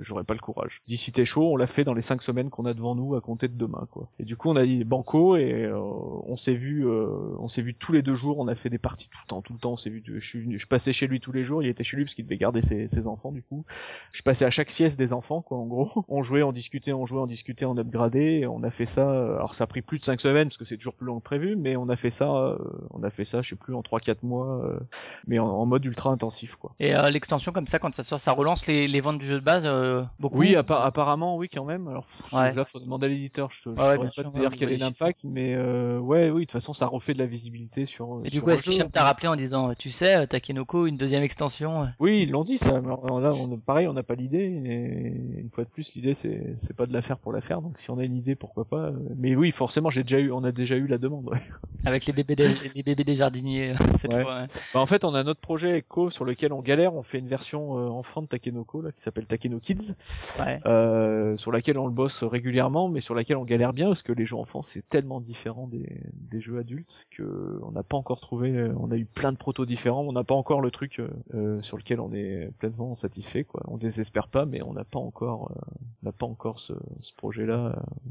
j'aurais 0.01 0.25
pas 0.25 0.35
le 0.35 0.41
courage. 0.41 0.83
Si 0.89 1.13
t'es 1.13 1.25
chaud, 1.25 1.53
on 1.53 1.57
l'a 1.57 1.67
fait 1.67 1.85
dans 1.85 1.95
les 1.95 2.03
5 2.03 2.23
semaines 2.23 2.51
qu'on 2.51 2.67
a 2.67 2.75
devant 2.75 2.95
nous 2.95 3.15
à 3.15 3.21
compter 3.21 3.49
de 3.49 3.57
demain 3.57 3.87
quoi. 3.91 4.09
Et 4.19 4.25
du 4.25 4.37
coup, 4.37 4.51
on 4.51 4.57
a 4.57 4.65
dit 4.65 4.85
banco 4.85 5.37
et 5.37 5.65
euh, 5.65 5.79
on 5.79 6.37
s'est 6.37 6.55
vu 6.55 6.87
euh, 6.87 7.07
on 7.39 7.49
s'est 7.49 7.63
vu 7.63 7.75
tous 7.75 7.93
les 7.93 8.03
deux 8.03 8.15
jours, 8.15 8.39
on 8.39 8.49
a 8.49 8.55
fait 8.55 8.71
des 8.71 8.79
parties 8.79 9.09
tout 9.09 9.19
le 9.25 9.29
temps, 9.29 9.43
tout 9.43 9.53
le 9.53 9.59
temps, 9.59 9.73
on 9.73 9.77
s'est 9.77 9.91
vu 9.91 10.03
je 10.07 10.39
je 10.57 10.67
passais 10.67 10.93
chez 10.93 11.07
lui 11.07 11.21
tous 11.21 11.33
les 11.33 11.45
jours, 11.45 11.63
il 11.63 11.69
était 11.69 11.85
chez 11.85 11.97
lui 11.97 12.05
parce 12.05 12.15
qu'il 12.15 12.25
devait 12.25 12.37
garder 12.37 12.63
ses, 12.63 12.89
ses 12.89 13.07
enfants 13.07 13.33
du 13.33 13.43
coup. 13.43 13.65
Je 14.13 14.23
passais 14.23 14.45
à 14.45 14.51
chaque 14.51 14.71
sieste 14.71 14.99
des 14.99 15.13
enfants 15.13 15.43
quoi 15.43 15.59
en 15.59 15.67
gros. 15.67 16.05
On 16.09 16.23
jouait, 16.23 16.43
on 16.43 16.53
discutait, 16.53 16.93
on 16.93 17.07
jouait, 17.07 17.21
on 17.21 17.27
discutait, 17.27 17.65
on 17.65 17.77
upgradait, 17.77 18.47
on 18.47 18.63
a 18.63 18.71
fait 18.71 18.87
ça 18.87 19.11
euh, 19.11 19.37
alors 19.37 19.55
ça 19.55 19.65
a 19.65 19.67
pris 19.67 19.83
plus 19.83 19.99
de 19.99 20.05
5 20.05 20.21
semaines 20.21 20.49
parce 20.49 20.57
que 20.57 20.65
c'est 20.65 20.77
toujours 20.77 20.95
plus 20.95 21.07
long 21.07 21.19
que 21.19 21.25
prévu, 21.25 21.57
mais 21.57 21.77
on 21.77 21.89
a 21.89 21.97
fait 21.97 22.11
ça 22.11 22.31
euh, 22.31 22.59
on 22.91 23.03
a 23.03 23.11
fait 23.11 23.25
ça, 23.25 23.43
je 23.43 23.51
sais 23.51 23.57
plus 23.57 23.75
en 23.75 23.83
3 23.83 24.01
4 24.01 24.23
mois 24.23 24.61
euh, 24.65 24.79
mais 25.27 25.39
en, 25.39 25.67
mode 25.67 25.85
ultra 25.85 26.11
intensif 26.11 26.57
quoi. 26.57 26.75
Et 26.79 26.95
euh, 26.95 27.11
l'extension 27.11 27.53
comme 27.53 27.67
ça, 27.67 27.79
quand 27.79 27.95
ça 27.95 28.03
sort, 28.03 28.21
ça 28.21 28.33
relance 28.33 28.67
les, 28.67 29.01
ventes 29.01 29.19
du 29.19 29.27
jeu 29.27 29.41
base 29.47 29.63
euh, 29.65 30.03
beaucoup. 30.21 30.39
Oui, 30.39 30.55
appa- 30.57 30.83
apparemment, 30.85 31.37
oui, 31.37 31.49
quand 31.49 31.65
même. 31.65 31.89
Alors, 31.89 32.05
pff, 32.05 32.33
Ouais. 32.35 32.53
là, 32.53 32.65
faut 32.67 32.81
demander 32.81 33.07
à 33.07 33.09
l'éditeur. 33.09 33.49
Je, 33.51 33.71
ouais, 33.71 33.77
saurais 33.77 33.99
pas 33.99 34.11
sûr, 34.11 34.33
te 34.33 34.39
dire 34.39 34.51
quel 34.55 34.73
est 34.73 34.77
l'impact, 34.77 35.23
mais 35.25 35.55
euh, 35.55 35.99
ouais, 35.99 36.29
oui, 36.31 36.41
de 36.43 36.45
toute 36.47 36.53
façon, 36.53 36.73
ça 36.75 36.87
refait 36.87 37.15
de 37.15 37.19
la 37.19 37.27
visibilité 37.27 37.87
sur. 37.87 38.21
Et 38.25 38.29
du 38.29 38.37
sur 38.37 38.45
coup, 38.45 38.51
est-ce 38.51 38.65
jeu. 38.65 38.73
qu'Hicham 38.73 38.91
t'a 38.91 39.05
rappelé 39.05 39.29
en 39.29 39.37
disant, 39.37 39.73
tu 39.75 39.91
sais, 39.91 40.17
euh, 40.17 40.27
Takenoko, 40.27 40.87
une 40.87 40.97
deuxième 40.97 41.23
extension 41.23 41.85
Oui, 42.01 42.23
ils 42.25 42.31
l'ont 42.31 42.45
dit 42.45 42.59
ça. 42.59 42.81
mais 42.81 42.89
là, 42.89 43.33
on, 43.33 43.57
pareil, 43.59 43.87
on 43.89 43.93
n'a 43.95 44.03
pas 44.03 44.17
l'idée. 44.17 44.39
Et 44.67 45.41
une 45.41 45.51
fois 45.51 45.65
de 45.65 45.71
plus, 45.71 45.95
l'idée, 45.95 46.15
c'est, 46.15 46.55
c'est 46.59 46.77
pas 46.77 46.87
de 46.87 46.93
la 46.93 47.01
faire 47.01 47.19
pour 47.19 47.33
la 47.33 47.41
faire. 47.41 47.63
Donc, 47.63 47.79
si 47.79 47.91
on 47.91 47.99
a 47.99 48.05
une 48.05 48.17
idée, 48.17 48.35
pourquoi 48.35 48.65
pas. 48.65 48.91
Mais 49.17 49.37
oui, 49.37 49.53
forcément, 49.53 49.89
j'ai 49.91 50.03
déjà 50.03 50.19
eu, 50.19 50.33
on 50.33 50.45
a 50.45 50.53
déjà 50.53 50.75
eu 50.77 50.87
la 50.87 50.99
demande. 50.99 51.29
ouais. 51.29 51.39
avec 51.85 52.05
les 52.07 52.13
bébés 52.13 52.35
des, 52.35 52.49
les 52.75 52.83
bébés 52.83 53.05
des 53.05 53.15
jardiniers 53.17 53.75
cette 53.99 54.13
Ouais. 54.13 54.23
fois. 54.23 54.47
Bah, 54.75 54.81
en 54.81 54.87
fait, 54.87 55.05
on 55.05 55.15
a 55.15 55.23
notre 55.23 55.41
projet 55.41 55.71
avec 55.71 55.87
Co 55.89 56.11
sur 56.11 56.25
lequel 56.25 56.53
on 56.53 56.61
galère. 56.63 56.95
On 56.95 57.03
fait 57.05 57.19
une 57.21 57.29
version 57.29 57.71
enfant 57.97 58.23
de 58.23 58.27
Takenoko 58.27 58.81
là, 58.81 58.91
qui 58.93 59.01
s'appelle 59.01 59.27
Takeno 59.37 59.59
Kids. 59.61 59.95
Ouais. 60.41 60.61
euh, 60.67 61.37
sur 61.37 61.53
laquelle 61.53 61.79
on 61.79 61.87
le 61.87 61.93
bosse 61.93 62.23
régulièrement, 62.25 62.89
mais 62.89 63.01
sur 63.01 63.15
laquelle 63.15 63.37
on 63.37 63.45
galère 63.45 63.73
bien 63.73 63.87
parce 63.89 64.03
que 64.03 64.13
les 64.13 64.27
jeux 64.27 64.37
enfants 64.37 64.63
c'est 64.63 64.89
tellement 64.89 65.21
différent 65.21 65.67
des, 65.67 66.01
des 66.15 66.41
jeux 66.41 66.59
adultes 66.59 67.07
que 67.11 67.59
on 67.63 67.71
n'a 67.73 67.83
pas 67.83 67.97
encore 67.97 68.21
trouvé. 68.21 68.51
euh, 68.51 68.73
On 68.79 68.91
a 68.91 68.97
eu 68.97 69.05
plein 69.05 69.33
de 69.33 69.37
protos 69.37 69.67
différents, 69.67 70.03
on 70.03 70.13
n'a 70.13 70.25
pas 70.25 70.35
encore 70.35 70.61
le 70.61 70.71
truc 70.71 71.01
euh, 71.35 71.61
sur 71.63 71.77
lequel 71.77 72.01
on 72.01 72.13
est 72.13 72.51
pleinement 72.59 72.95
satisfait. 72.95 73.45
Quoi. 73.45 73.63
On 73.69 73.77
désespère 73.77 74.29
pas, 74.29 74.47
mais 74.47 74.63
on 74.63 74.73
n'a 74.73 74.85
pas 74.85 74.99
encore, 74.99 75.51
euh, 75.51 75.61
on 76.03 76.07
n'a 76.07 76.13
pas 76.13 76.27
encore 76.27 76.61
ce, 76.61 76.73
ce 77.03 77.13
projet-là 77.15 77.75
euh, 77.77 78.11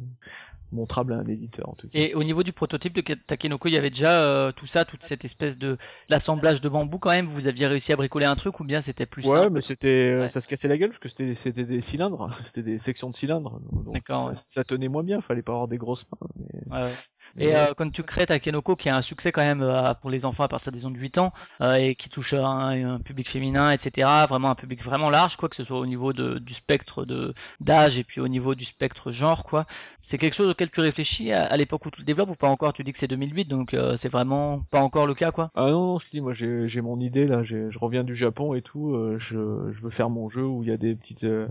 montrable 0.71 1.13
à 1.13 1.17
un 1.17 1.25
éditeur 1.27 1.69
en 1.69 1.73
tout 1.73 1.87
cas. 1.87 1.97
Et 1.99 2.13
au 2.15 2.23
niveau 2.23 2.43
du 2.43 2.51
prototype 2.51 2.93
de 2.93 3.01
Takenoko, 3.01 3.67
il 3.69 3.73
y 3.73 3.77
avait 3.77 3.89
déjà 3.91 4.27
euh, 4.27 4.51
tout 4.51 4.65
ça, 4.65 4.83
toute 4.83 5.03
cette 5.03 5.23
espèce 5.23 5.57
de 5.57 5.77
l'assemblage 6.09 6.59
de 6.61 6.67
bambou 6.69 6.97
quand 6.97 7.11
même? 7.11 7.25
Vous 7.27 7.47
aviez 7.47 7.67
réussi 7.67 7.93
à 7.93 7.95
bricoler 7.95 8.25
un 8.25 8.35
truc 8.35 8.59
ou 8.59 8.63
bien 8.63 8.81
c'était 8.81 9.05
plus 9.05 9.25
Ouais, 9.25 9.31
simple? 9.33 9.51
mais 9.53 9.61
c'était, 9.61 10.17
Ouais. 10.19 10.29
ça 10.29 10.41
se 10.41 10.47
cassait 10.47 10.67
la 10.67 10.77
gueule 10.77 10.89
parce 10.89 10.99
que 10.99 11.09
c'était, 11.17 11.35
c'était 11.35 11.63
des 11.63 11.81
cylindres, 11.81 12.29
c'était 12.45 12.63
des 12.63 12.79
sections 12.79 13.09
de 13.09 13.15
cylindres. 13.15 13.59
Donc 13.61 13.93
D'accord, 13.93 14.23
ça, 14.23 14.29
ouais. 14.29 14.35
ça 14.37 14.63
tenait 14.63 14.89
moins 14.89 15.03
bien, 15.03 15.21
fallait 15.21 15.41
pas 15.43 15.53
avoir 15.53 15.67
des 15.67 15.77
grosses 15.77 16.05
mains. 16.11 16.27
mais- 16.35 16.73
Ouais, 16.75 16.83
ouais. 16.83 16.93
Et 17.37 17.55
euh, 17.55 17.73
quand 17.75 17.89
tu 17.91 18.03
crées 18.03 18.25
Takenoko, 18.25 18.75
qui 18.75 18.89
a 18.89 18.95
un 18.95 19.01
succès 19.01 19.31
quand 19.31 19.41
même 19.43 19.61
euh, 19.61 19.93
pour 19.95 20.09
les 20.09 20.23
enfants 20.25 20.43
à 20.43 20.47
partir 20.47 20.71
des 20.71 20.85
ans 20.85 20.91
de 20.91 20.97
8 20.97 21.17
ans, 21.17 21.33
euh, 21.61 21.75
et 21.75 21.95
qui 21.95 22.09
touche 22.09 22.33
un, 22.33 22.95
un 22.95 22.99
public 22.99 23.29
féminin, 23.29 23.71
etc., 23.71 24.25
vraiment 24.27 24.49
un 24.51 24.55
public 24.55 24.83
vraiment 24.83 25.09
large, 25.09 25.35
quoi, 25.37 25.49
que 25.49 25.55
ce 25.55 25.63
soit 25.63 25.79
au 25.79 25.85
niveau 25.85 26.13
de, 26.13 26.39
du 26.39 26.53
spectre 26.53 27.03
de 27.05 27.33
d'âge 27.59 27.99
et 27.99 28.03
puis 28.03 28.21
au 28.21 28.27
niveau 28.27 28.55
du 28.55 28.63
spectre 28.65 29.11
genre, 29.11 29.43
quoi. 29.43 29.65
C'est 30.01 30.17
quelque 30.17 30.33
chose 30.33 30.49
auquel 30.49 30.69
tu 30.69 30.79
réfléchis 30.79 31.31
à, 31.31 31.43
à 31.43 31.57
l'époque 31.57 31.85
où 31.85 31.91
tu 31.91 31.99
le 32.01 32.05
développes 32.05 32.29
ou 32.29 32.35
pas 32.35 32.47
encore? 32.49 32.73
Tu 32.73 32.83
dis 32.83 32.91
que 32.93 32.97
c'est 32.97 33.07
2008, 33.07 33.45
donc 33.45 33.73
euh, 33.73 33.97
c'est 33.97 34.09
vraiment 34.09 34.61
pas 34.71 34.79
encore 34.79 35.07
le 35.07 35.13
cas, 35.13 35.31
quoi. 35.31 35.51
Ah 35.55 35.71
non, 35.71 35.93
non, 35.93 35.99
je 35.99 36.05
te 36.05 36.11
dis, 36.11 36.21
moi 36.21 36.33
j'ai 36.33 36.81
mon 36.81 36.99
idée 36.99 37.25
là, 37.27 37.43
je 37.43 37.77
reviens 37.79 38.03
du 38.03 38.15
Japon 38.15 38.53
et 38.55 38.61
tout, 38.61 38.93
euh, 38.95 39.17
je, 39.19 39.71
je 39.71 39.81
veux 39.81 39.89
faire 39.89 40.09
mon 40.09 40.29
jeu 40.29 40.43
où 40.45 40.63
il 40.63 40.69
y 40.69 40.71
a 40.71 40.77
des 40.77 40.95
petites... 40.95 41.23
euh, 41.25 41.47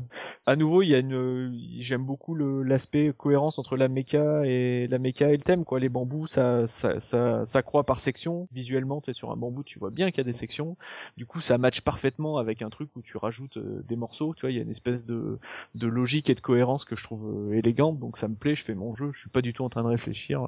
À 0.47 0.57
nouveau, 0.57 0.83
il 0.83 0.89
y 0.89 0.95
a 0.95 0.99
une... 0.99 1.53
J'aime 1.81 2.05
beaucoup 2.05 2.35
l'aspect 2.35 3.13
cohérence 3.17 3.59
entre 3.59 3.77
la 3.77 3.89
mecha 3.89 4.45
et 4.45 4.87
la 4.89 4.99
mecha 4.99 5.29
et 5.29 5.37
le 5.37 5.43
thème, 5.43 5.65
quoi. 5.65 5.74
Les 5.79 5.89
bambous, 5.89 6.27
ça, 6.27 6.67
ça, 6.67 7.01
ça, 7.01 7.47
ça 7.47 7.63
croît 7.63 7.85
par 7.85 8.01
section. 8.01 8.49
Visuellement, 8.53 9.01
tu 9.01 9.13
sur 9.15 9.31
un 9.31 9.37
bambou, 9.37 9.63
tu 9.63 9.79
vois 9.79 9.91
bien 9.91 10.11
qu'il 10.11 10.19
y 10.19 10.21
a 10.21 10.25
des 10.25 10.33
sections. 10.33 10.77
Du 11.17 11.27
coup, 11.27 11.41
ça 11.41 11.59
match 11.59 11.81
parfaitement 11.81 12.39
avec 12.39 12.63
un 12.63 12.71
truc 12.71 12.91
où 12.97 13.03
tu 13.03 13.17
rajoutes 13.17 13.57
euh, 13.59 13.85
des 13.89 13.97
morceaux, 13.97 14.35
tu 14.35 14.43
vois, 14.43 14.51
il 14.51 14.57
y 14.57 14.59
a 14.59 14.63
une 14.63 14.71
espèce 14.71 15.07
de, 15.07 15.39
de 15.75 15.87
logique 15.87 16.31
et 16.31 16.35
de 16.35 16.41
cohérence 16.41 16.85
que 16.85 16.97
je 16.97 17.05
trouve 17.05 17.51
euh, 17.51 17.57
élégante, 17.57 17.99
donc 17.99 18.17
ça 18.19 18.29
me 18.29 18.35
plaît, 18.35 18.55
je 18.55 18.65
fais 18.65 18.75
mon 18.75 18.95
jeu, 18.95 19.11
je 19.13 19.21
suis 19.21 19.31
pas 19.31 19.43
du 19.43 19.53
tout 19.53 19.65
en 19.65 19.69
train 19.69 19.83
de 19.83 19.89
réfléchir, 19.89 20.43
euh, 20.43 20.47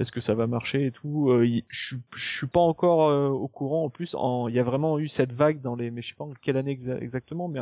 est-ce 0.00 0.12
que 0.12 0.20
ça 0.20 0.34
va 0.34 0.46
marcher 0.46 0.86
et 0.86 0.90
tout. 0.90 1.42
Y- 1.42 1.64
je 1.68 1.86
suis- 1.86 2.02
je 2.14 2.36
suis 2.36 2.46
pas 2.46 2.60
encore 2.60 3.32
au 3.32 3.48
courant. 3.48 3.84
En 3.84 3.90
plus, 3.90 4.14
en- 4.14 4.48
il 4.48 4.54
y 4.54 4.58
a 4.58 4.62
vraiment 4.62 4.98
eu 4.98 5.08
cette 5.08 5.32
vague 5.32 5.60
dans 5.60 5.74
les, 5.76 5.90
mais 5.90 6.02
je 6.02 6.08
sais 6.08 6.14
pas 6.14 6.24
en 6.24 6.32
quelle 6.40 6.56
année 6.56 6.74
exa- 6.74 7.00
exactement, 7.00 7.48
mais 7.48 7.60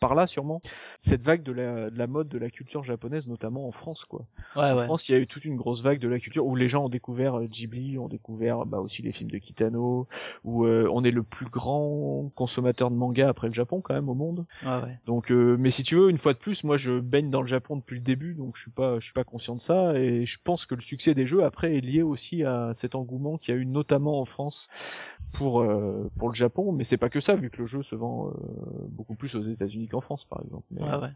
par 0.00 0.14
là 0.14 0.26
sûrement, 0.26 0.60
cette 0.98 1.22
vague 1.22 1.42
de 1.42 1.52
la, 1.52 1.90
de 1.90 1.98
la 1.98 2.06
mode, 2.06 2.28
de 2.28 2.38
la 2.38 2.50
culture 2.50 2.82
japonaise, 2.82 3.26
notamment 3.26 3.66
en 3.68 3.72
France, 3.72 4.04
quoi. 4.04 4.26
Ouais, 4.56 4.70
en 4.70 4.76
ouais. 4.76 4.84
France, 4.84 5.08
il 5.08 5.12
y 5.12 5.14
a 5.14 5.18
eu 5.18 5.26
toute 5.26 5.44
une 5.44 5.56
grosse 5.56 5.82
vague 5.82 5.98
de 5.98 6.08
la 6.08 6.18
culture 6.26 6.44
où 6.44 6.56
les 6.56 6.68
gens 6.68 6.86
ont 6.86 6.88
découvert 6.88 7.38
euh, 7.38 7.46
Ghibli, 7.46 7.98
ont 7.98 8.08
découvert 8.08 8.66
bah, 8.66 8.80
aussi 8.80 9.00
les 9.00 9.12
films 9.12 9.30
de 9.30 9.38
Kitano, 9.38 10.08
où 10.42 10.64
euh, 10.64 10.90
on 10.92 11.04
est 11.04 11.12
le 11.12 11.22
plus 11.22 11.46
grand 11.46 12.32
consommateur 12.34 12.90
de 12.90 12.96
manga 12.96 13.28
après 13.28 13.46
le 13.46 13.54
Japon 13.54 13.80
quand 13.80 13.94
même 13.94 14.08
au 14.08 14.14
monde. 14.14 14.44
Ouais. 14.64 14.98
Donc, 15.06 15.30
euh, 15.30 15.56
mais 15.56 15.70
si 15.70 15.84
tu 15.84 15.94
veux, 15.94 16.10
une 16.10 16.18
fois 16.18 16.32
de 16.32 16.38
plus, 16.38 16.64
moi 16.64 16.78
je 16.78 16.98
baigne 16.98 17.30
dans 17.30 17.42
le 17.42 17.46
Japon 17.46 17.76
depuis 17.76 17.94
le 17.94 18.02
début, 18.02 18.34
donc 18.34 18.56
je 18.56 18.62
suis 18.62 18.72
pas, 18.72 18.98
je 18.98 19.04
suis 19.04 19.12
pas 19.12 19.22
conscient 19.22 19.54
de 19.54 19.60
ça, 19.60 19.96
et 19.96 20.26
je 20.26 20.38
pense 20.42 20.66
que 20.66 20.74
le 20.74 20.80
succès 20.80 21.14
des 21.14 21.26
jeux 21.26 21.44
après 21.44 21.76
est 21.76 21.80
lié 21.80 22.02
aussi 22.02 22.42
à 22.42 22.72
cet 22.74 22.96
engouement 22.96 23.38
qu'il 23.38 23.54
y 23.54 23.56
a 23.56 23.60
eu 23.60 23.66
notamment 23.66 24.20
en 24.20 24.24
France 24.24 24.68
pour 25.32 25.60
euh, 25.60 26.10
pour 26.18 26.28
le 26.28 26.34
Japon, 26.34 26.72
mais 26.72 26.84
c'est 26.84 26.96
pas 26.96 27.08
que 27.08 27.20
ça, 27.20 27.34
vu 27.34 27.50
que 27.50 27.58
le 27.58 27.66
jeu 27.66 27.82
se 27.82 27.94
vend 27.94 28.28
euh, 28.28 28.32
beaucoup 28.88 29.14
plus 29.14 29.34
aux 29.34 29.42
États-Unis 29.42 29.88
qu'en 29.88 30.00
France, 30.00 30.24
par 30.24 30.40
exemple. 30.42 30.64
Mais, 30.70 30.82
Ouais, 30.82 30.96
ouais. 30.96 31.10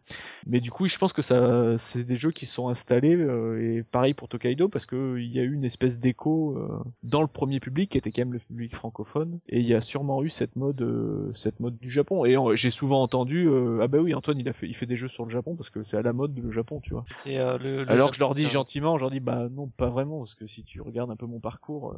mais 0.46 0.60
du 0.60 0.70
coup, 0.70 0.86
je 0.86 0.98
pense 0.98 1.12
que 1.12 1.22
ça, 1.22 1.78
c'est 1.78 2.04
des 2.04 2.16
jeux 2.16 2.32
qui 2.32 2.46
sont 2.46 2.68
installés, 2.68 3.16
euh, 3.16 3.78
et 3.78 3.82
pareil 3.82 4.14
pour 4.14 4.28
Tokaido, 4.28 4.68
parce 4.68 4.86
que 4.86 4.96
que 5.00 5.18
il 5.18 5.32
y 5.32 5.38
a 5.40 5.42
eu 5.42 5.52
une 5.52 5.64
espèce 5.64 5.98
d'écho 5.98 6.56
euh, 6.56 6.78
dans 7.02 7.20
le 7.22 7.26
premier 7.28 7.60
public 7.60 7.90
qui 7.90 7.98
était 7.98 8.10
quand 8.10 8.22
même 8.22 8.32
le 8.32 8.38
public 8.38 8.74
francophone 8.74 9.38
et 9.48 9.60
il 9.60 9.66
y 9.66 9.74
a 9.74 9.80
sûrement 9.80 10.22
eu 10.22 10.28
cette 10.30 10.56
mode 10.56 10.80
euh, 10.82 11.30
cette 11.34 11.60
mode 11.60 11.78
du 11.78 11.88
Japon 11.88 12.24
et 12.24 12.36
euh, 12.36 12.54
j'ai 12.56 12.70
souvent 12.70 13.02
entendu 13.02 13.48
euh, 13.48 13.80
ah 13.82 13.88
bah 13.88 13.98
oui 13.98 14.14
Antoine 14.14 14.38
il 14.38 14.48
a 14.48 14.52
fait 14.52 14.66
il 14.68 14.74
fait 14.74 14.86
des 14.86 14.96
jeux 14.96 15.08
sur 15.08 15.24
le 15.24 15.30
Japon 15.30 15.54
parce 15.56 15.70
que 15.70 15.82
c'est 15.82 15.96
à 15.96 16.02
la 16.02 16.12
mode 16.12 16.38
le 16.38 16.50
Japon 16.50 16.80
tu 16.80 16.90
vois 16.92 17.04
C'est 17.14 17.38
euh, 17.38 17.58
le, 17.58 17.84
le 17.84 17.90
alors 17.90 17.98
Japon, 17.98 18.10
que 18.10 18.14
je 18.16 18.20
leur 18.20 18.34
dis 18.34 18.46
gentiment 18.48 18.96
je 18.98 19.02
leur 19.04 19.10
dis 19.10 19.20
bah 19.20 19.48
non 19.50 19.68
pas 19.68 19.88
vraiment 19.90 20.18
parce 20.18 20.34
que 20.34 20.46
si 20.46 20.62
tu 20.64 20.80
regardes 20.80 21.10
un 21.10 21.16
peu 21.16 21.26
mon 21.26 21.40
parcours 21.40 21.92
euh, 21.92 21.96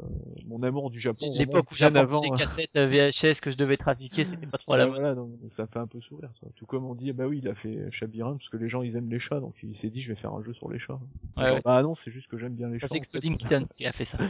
mon 0.48 0.62
amour 0.62 0.90
du 0.90 1.00
Japon 1.00 1.32
L'époque 1.36 1.70
où 1.72 1.74
j'avais 1.76 1.98
avant 1.98 2.20
des 2.20 2.31
cassettes 2.31 2.76
VHS 2.76 3.40
que 3.42 3.50
je 3.50 3.56
devais 3.56 3.76
trafiquer, 3.76 4.24
c'était 4.24 4.47
pas 4.47 4.58
trop 4.58 4.74
à 4.74 4.76
la 4.78 4.84
Ouais, 4.84 4.90
mode. 4.90 5.00
voilà, 5.00 5.14
donc, 5.14 5.40
donc 5.40 5.52
ça 5.52 5.66
fait 5.66 5.78
un 5.78 5.86
peu 5.86 6.00
sourire. 6.00 6.31
Ça. 6.40 6.47
Tout 6.56 6.66
comme 6.66 6.84
on 6.84 6.94
dit, 6.94 7.10
ah 7.10 7.12
bah 7.12 7.26
oui, 7.26 7.39
il 7.42 7.48
a 7.48 7.55
fait 7.55 7.90
Chabirin 7.90 8.32
parce 8.36 8.48
que 8.48 8.56
les 8.56 8.68
gens 8.68 8.82
ils 8.82 8.97
aiment 8.97 9.10
les 9.10 9.18
chats, 9.18 9.40
donc 9.40 9.55
il 9.62 9.74
s'est 9.74 9.90
dit 9.90 10.00
je 10.00 10.08
vais 10.08 10.14
faire 10.14 10.32
un 10.34 10.42
jeu 10.42 10.52
sur 10.52 10.70
les 10.70 10.78
chats. 10.78 11.00
Ouais, 11.36 11.47
Genre, 11.47 11.56
ouais. 11.56 11.62
Bah 11.64 11.82
non, 11.82 11.94
c'est 11.94 12.10
juste 12.10 12.28
que 12.28 12.36
j'aime 12.39 12.55
bien 12.55 12.68
les 12.68 12.78
chats. 12.78 12.91
C'est. 12.92 12.98
Exploding 12.98 13.36
Kittens 13.36 13.66
qui 13.76 13.86
a 13.86 13.92
fait 13.92 14.04
ça. 14.04 14.18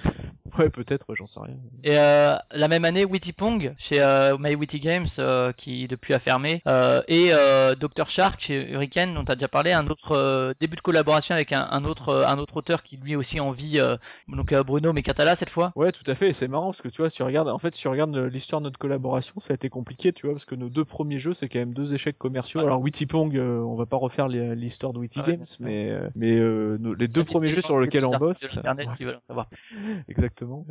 Ouais, 0.59 0.69
peut-être, 0.69 1.15
j'en 1.15 1.27
sais 1.27 1.41
rien. 1.41 1.57
Et 1.83 1.97
euh, 1.99 2.35
la 2.51 2.69
même 2.69 2.85
année, 2.85 3.07
Witty 3.07 3.33
Pong 3.33 3.73
chez 3.79 4.03
euh, 4.03 4.37
My 4.39 4.55
Witty 4.55 4.81
Games, 4.81 5.07
euh, 5.19 5.51
qui 5.53 5.89
depuis 5.89 6.13
a 6.13 6.19
fermé, 6.19 6.61
euh, 6.69 7.03
et 7.09 7.29
euh, 7.33 7.75
Dr 7.75 8.07
Shark 8.11 8.39
chez 8.39 8.71
Hurricane, 8.71 9.15
dont 9.15 9.25
tu 9.25 9.33
as 9.33 9.35
déjà 9.35 9.49
parlé, 9.49 9.73
un 9.73 9.87
autre 9.87 10.13
euh, 10.13 10.53
début 10.61 10.77
de 10.77 10.83
collaboration 10.83 11.35
avec 11.35 11.55
un, 11.55 11.67
un 11.71 11.87
autre 11.87 12.27
un 12.29 12.37
autre 12.37 12.59
auteur 12.59 12.83
qui 12.83 12.99
lui 12.99 13.17
aussi 13.17 13.41
en 13.41 13.51
vit, 13.51 13.81
euh, 13.81 13.97
donc 14.29 14.53
Bruno 14.53 14.93
mais 14.93 15.01
Catala 15.01 15.37
cette 15.37 15.49
fois. 15.49 15.73
Ouais, 15.75 15.91
tout 15.91 16.05
à 16.07 16.15
fait. 16.15 16.29
et 16.29 16.33
C'est 16.35 16.49
marrant 16.49 16.67
parce 16.67 16.83
que 16.83 16.89
tu 16.89 17.01
vois, 17.01 17.09
si 17.09 17.17
tu 17.17 17.23
regardes, 17.23 17.49
en 17.49 17.57
fait, 17.57 17.75
si 17.75 17.81
tu 17.81 17.89
regardes 17.89 18.15
l'histoire 18.15 18.61
de 18.61 18.67
notre 18.67 18.79
collaboration, 18.79 19.37
ça 19.41 19.53
a 19.53 19.55
été 19.55 19.71
compliqué, 19.71 20.13
tu 20.13 20.27
vois, 20.27 20.35
parce 20.35 20.45
que 20.45 20.55
nos 20.55 20.69
deux 20.69 20.85
premiers 20.85 21.19
jeux, 21.19 21.33
c'est 21.33 21.49
quand 21.49 21.61
même 21.61 21.73
deux 21.73 21.95
échecs 21.95 22.19
commerciaux. 22.19 22.61
Ouais. 22.61 22.67
Alors 22.67 22.83
Witty 22.83 23.07
Pong, 23.07 23.35
euh, 23.39 23.61
on 23.61 23.75
va 23.75 23.87
pas 23.87 23.97
refaire 23.97 24.29
l'histoire 24.29 24.93
de 24.93 24.99
Witty 24.99 25.21
Ah 25.25 25.29
ouais, 25.29 25.37
Games, 25.39 25.47
mais 25.61 25.99
mais 26.15 26.35
nos- 26.35 26.93
les 26.93 27.09
deux 27.09 27.25
premiers 27.25 27.49
jeux 27.49 27.63
sur 27.63 27.81
lesquels 27.81 28.05
on 28.05 28.11
bosse. 28.19 28.52
Internet 28.59 28.93
s'ils 28.93 29.07
veulent 29.07 29.17
en 29.17 29.23
savoir. 29.23 29.49
Exactement. 30.09 30.67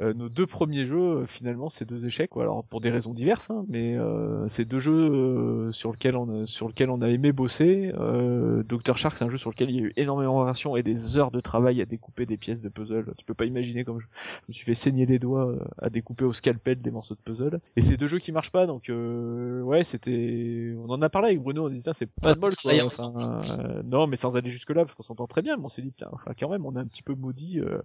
Euh, 0.00 0.14
nos 0.14 0.28
deux 0.28 0.46
premiers 0.46 0.84
jeux, 0.84 1.22
euh, 1.22 1.24
finalement, 1.24 1.68
c'est 1.70 1.84
deux 1.84 2.06
échecs. 2.06 2.30
quoi. 2.30 2.42
Alors 2.42 2.64
pour 2.64 2.80
des 2.80 2.90
raisons 2.90 3.14
diverses, 3.14 3.50
hein, 3.50 3.64
mais 3.68 3.96
euh, 3.96 4.46
c'est 4.48 4.64
deux 4.64 4.80
jeux 4.80 4.92
euh, 4.92 5.72
sur 5.72 5.92
lesquels 5.92 6.16
on 6.16 6.42
a, 6.42 6.46
sur 6.46 6.68
lequel 6.68 6.90
on 6.90 7.00
a 7.02 7.08
aimé 7.08 7.32
bosser. 7.32 7.92
Euh, 7.98 8.62
Dr 8.64 8.96
Shark, 8.96 9.16
c'est 9.16 9.24
un 9.24 9.28
jeu 9.28 9.38
sur 9.38 9.50
lequel 9.50 9.70
il 9.70 9.76
y 9.76 9.80
a 9.80 9.82
eu 9.82 9.92
énormément 9.96 10.40
de 10.40 10.46
versions 10.46 10.76
et 10.76 10.82
des 10.82 11.18
heures 11.18 11.30
de 11.30 11.40
travail 11.40 11.80
à 11.80 11.84
découper 11.86 12.26
des 12.26 12.36
pièces 12.36 12.62
de 12.62 12.68
puzzle. 12.68 13.12
Tu 13.16 13.24
peux 13.24 13.34
pas 13.34 13.44
imaginer 13.44 13.84
comme 13.84 14.00
je, 14.00 14.06
je 14.06 14.44
me 14.48 14.52
suis 14.52 14.64
fait 14.64 14.74
saigner 14.74 15.06
les 15.06 15.18
doigts 15.18 15.48
euh, 15.48 15.58
à 15.78 15.90
découper 15.90 16.24
au 16.24 16.32
scalpel 16.32 16.80
des 16.80 16.90
morceaux 16.90 17.14
de 17.14 17.20
puzzle. 17.20 17.60
Et 17.76 17.82
c'est 17.82 17.96
deux 17.96 18.06
jeux 18.06 18.18
qui 18.18 18.32
marchent 18.32 18.52
pas, 18.52 18.66
donc 18.66 18.88
euh, 18.88 19.62
ouais, 19.62 19.84
c'était. 19.84 20.74
On 20.78 20.90
en 20.90 21.02
a 21.02 21.08
parlé 21.08 21.28
avec 21.28 21.40
Bruno. 21.40 21.66
On 21.66 21.68
disait 21.68 21.82
Tiens, 21.82 21.92
c'est 21.92 22.10
pas 22.10 22.34
de 22.34 22.40
bol. 22.40 22.52
Quoi. 22.54 22.72
Enfin, 22.84 23.40
euh, 23.58 23.82
non, 23.84 24.06
mais 24.06 24.16
sans 24.16 24.36
aller 24.36 24.50
jusque 24.50 24.70
là, 24.70 24.84
parce 24.84 24.94
qu'on 24.94 25.02
s'entend 25.02 25.26
très 25.26 25.42
bien. 25.42 25.56
Mais 25.56 25.64
on 25.64 25.68
s'est 25.68 25.82
dit 25.82 25.92
enfin, 26.10 26.32
quand 26.38 26.48
même, 26.48 26.66
on 26.66 26.74
est 26.76 26.80
un 26.80 26.86
petit 26.86 27.02
peu 27.02 27.14
maudit. 27.22 27.60
euh, 27.60 27.80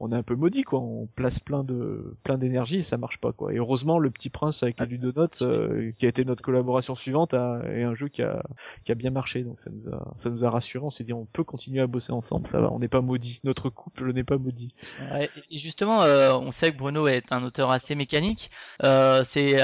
on 0.00 0.10
est 0.12 0.16
un 0.16 0.22
peu 0.22 0.34
maudit 0.34 0.62
quoi. 0.62 0.80
On 0.80 1.06
place 1.14 1.38
plein 1.38 1.62
de 1.62 2.16
plein 2.24 2.38
d'énergie 2.38 2.78
et 2.78 2.82
ça 2.82 2.96
marche 2.96 3.18
pas 3.18 3.32
quoi. 3.32 3.52
Et 3.52 3.58
heureusement 3.58 3.98
le 3.98 4.10
Petit 4.10 4.30
Prince 4.30 4.62
avec 4.62 4.80
les 4.80 4.86
ludonotes 4.86 5.42
euh, 5.42 5.90
qui 5.98 6.06
a 6.06 6.08
été 6.08 6.24
notre 6.24 6.42
collaboration 6.42 6.94
suivante 6.94 7.34
a, 7.34 7.60
est 7.72 7.82
un 7.82 7.94
jeu 7.94 8.08
qui 8.08 8.22
a 8.22 8.42
qui 8.84 8.92
a 8.92 8.94
bien 8.94 9.10
marché 9.10 9.42
donc 9.44 9.60
ça 9.60 9.70
nous 9.70 9.92
a 9.94 10.14
ça 10.16 10.30
nous 10.30 10.44
a 10.44 10.50
rassuré. 10.50 10.84
On 10.84 10.90
s'est 10.90 11.04
dit 11.04 11.12
on 11.12 11.26
peut 11.26 11.44
continuer 11.44 11.80
à 11.80 11.86
bosser 11.86 12.12
ensemble. 12.12 12.46
Ça 12.48 12.60
va. 12.60 12.72
On 12.72 12.78
n'est 12.78 12.88
pas 12.88 13.02
maudit. 13.02 13.40
Notre 13.44 13.68
couple 13.68 14.12
n'est 14.12 14.24
pas 14.24 14.38
maudit. 14.38 14.74
Ouais, 15.12 15.28
et 15.50 15.58
justement, 15.58 16.02
euh, 16.02 16.32
on 16.32 16.50
sait 16.50 16.72
que 16.72 16.78
Bruno 16.78 17.06
est 17.06 17.30
un 17.32 17.42
auteur 17.44 17.70
assez 17.70 17.94
mécanique. 17.94 18.50
Euh, 18.82 19.22
c'est 19.24 19.56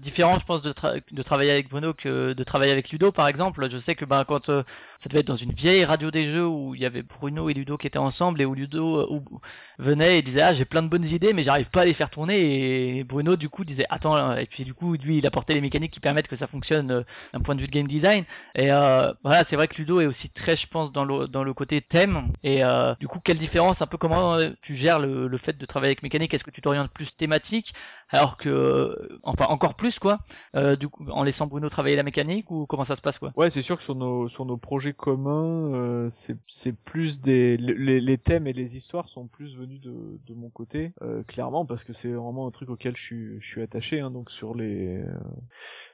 différent, 0.00 0.38
je 0.38 0.44
pense, 0.44 0.62
de, 0.62 0.72
tra- 0.72 1.00
de 1.10 1.22
travailler 1.22 1.50
avec 1.50 1.68
Bruno 1.68 1.94
que 1.94 2.32
de 2.32 2.44
travailler 2.44 2.72
avec 2.72 2.90
Ludo, 2.90 3.12
par 3.12 3.28
exemple. 3.28 3.68
Je 3.70 3.78
sais 3.78 3.94
que 3.94 4.04
ben, 4.04 4.24
quand 4.24 4.46
ça 4.46 5.08
devait 5.08 5.20
être 5.20 5.26
dans 5.26 5.36
une 5.36 5.52
vieille 5.52 5.84
radio 5.84 6.10
des 6.10 6.26
jeux 6.26 6.46
où 6.46 6.74
il 6.74 6.80
y 6.80 6.86
avait 6.86 7.02
Bruno 7.02 7.48
et 7.48 7.54
Ludo 7.54 7.76
qui 7.76 7.86
étaient 7.86 7.98
ensemble 7.98 8.40
et 8.40 8.44
où 8.44 8.54
Ludo 8.54 8.71
euh, 8.78 9.06
où- 9.10 9.40
venait 9.78 10.18
et 10.18 10.22
disait 10.22 10.42
ah 10.42 10.52
j'ai 10.52 10.64
plein 10.64 10.82
de 10.82 10.88
bonnes 10.88 11.04
idées 11.04 11.32
mais 11.32 11.42
j'arrive 11.42 11.70
pas 11.70 11.82
à 11.82 11.84
les 11.84 11.92
faire 11.94 12.10
tourner. 12.10 12.98
Et 12.98 13.04
Bruno 13.04 13.36
du 13.36 13.48
coup 13.48 13.64
disait 13.64 13.86
attends 13.90 14.16
là. 14.16 14.40
et 14.40 14.46
puis 14.46 14.64
du 14.64 14.74
coup 14.74 14.94
lui 14.94 15.18
il 15.18 15.26
apportait 15.26 15.54
les 15.54 15.60
mécaniques 15.60 15.92
qui 15.92 16.00
permettent 16.00 16.28
que 16.28 16.36
ça 16.36 16.46
fonctionne 16.46 16.90
euh, 16.90 17.02
d'un 17.32 17.40
point 17.40 17.54
de 17.54 17.60
vue 17.60 17.66
de 17.66 17.72
game 17.72 17.86
design. 17.88 18.24
Et 18.54 18.72
euh, 18.72 19.12
voilà 19.24 19.44
c'est 19.44 19.56
vrai 19.56 19.68
que 19.68 19.76
Ludo 19.76 20.00
est 20.00 20.06
aussi 20.06 20.30
très 20.30 20.56
je 20.56 20.66
pense 20.66 20.92
dans 20.92 21.04
le 21.04 21.26
dans 21.28 21.44
le 21.44 21.54
côté 21.54 21.80
thème. 21.80 22.32
Et 22.42 22.64
euh, 22.64 22.94
du 23.00 23.08
coup 23.08 23.20
quelle 23.20 23.38
différence 23.38 23.82
un 23.82 23.86
peu 23.86 23.96
comment 23.98 24.34
euh, 24.34 24.50
tu 24.62 24.74
gères 24.74 24.98
le, 25.00 25.28
le 25.28 25.36
fait 25.38 25.56
de 25.58 25.66
travailler 25.66 25.90
avec 25.90 26.02
mécanique? 26.02 26.34
Est-ce 26.34 26.44
que 26.44 26.50
tu 26.50 26.60
t'orientes 26.62 26.90
plus 26.92 27.16
thématique? 27.16 27.74
Alors 28.12 28.36
que 28.36 28.48
euh, 28.48 29.18
enfin 29.22 29.46
encore 29.48 29.74
plus 29.74 29.98
quoi 29.98 30.20
euh, 30.54 30.76
du 30.76 30.88
coup 30.88 31.04
en 31.10 31.24
laissant 31.24 31.46
Bruno 31.46 31.68
travailler 31.68 31.96
la 31.96 32.02
mécanique 32.02 32.50
ou 32.50 32.66
comment 32.66 32.84
ça 32.84 32.96
se 32.96 33.02
passe 33.02 33.18
quoi? 33.18 33.32
Ouais, 33.36 33.50
c'est 33.50 33.62
sûr 33.62 33.76
que 33.76 33.82
sur 33.82 33.94
nos 33.94 34.28
sur 34.28 34.44
nos 34.44 34.56
projets 34.56 34.92
communs, 34.92 35.74
euh, 35.74 36.08
c'est 36.10 36.36
c'est 36.46 36.72
plus 36.72 37.20
des 37.20 37.56
les, 37.56 38.00
les 38.00 38.18
thèmes 38.18 38.46
et 38.46 38.52
les 38.52 38.76
histoires 38.76 39.08
sont 39.08 39.26
plus 39.26 39.56
venus 39.56 39.80
de 39.80 40.20
de 40.26 40.34
mon 40.34 40.50
côté, 40.50 40.92
euh, 41.02 41.22
clairement 41.24 41.66
parce 41.66 41.84
que 41.84 41.92
c'est 41.92 42.12
vraiment 42.12 42.46
un 42.46 42.50
truc 42.50 42.70
auquel 42.70 42.96
je 42.96 43.02
suis 43.02 43.40
je 43.40 43.46
suis 43.46 43.62
attaché. 43.62 44.00
Hein, 44.00 44.10
donc 44.10 44.30
sur 44.30 44.54
les 44.54 44.98
euh, 44.98 45.06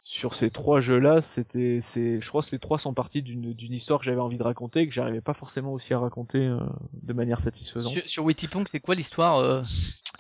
sur 0.03 0.35
ces 0.35 0.51
trois 0.51 0.81
jeux 0.81 0.99
là, 0.99 1.21
c'était 1.21 1.79
c'est 1.81 2.21
je 2.21 2.29
crois 2.29 2.43
que 2.43 2.49
les 2.53 2.59
trois 2.59 2.79
sont 2.79 2.95
partis 2.95 3.23
d'une 3.23 3.53
d'une 3.55 3.73
histoire 3.73 4.01
que 4.01 4.05
j'avais 4.05 4.21
envie 4.21 4.39
de 4.39 4.43
raconter 4.43 4.87
que 4.87 4.93
j'arrivais 4.93 5.21
pas 5.21 5.35
forcément 5.35 5.73
aussi 5.73 5.95
à 5.95 5.99
raconter 5.99 6.39
euh, 6.39 6.59
de 7.03 7.13
manière 7.13 7.41
satisfaisante. 7.41 7.93
sur, 7.93 8.09
sur 8.09 8.25
Witty 8.25 8.49
Pong 8.49 8.67
c'est 8.69 8.81
quoi 8.81 8.95
l'histoire 8.95 9.39
euh? 9.39 9.63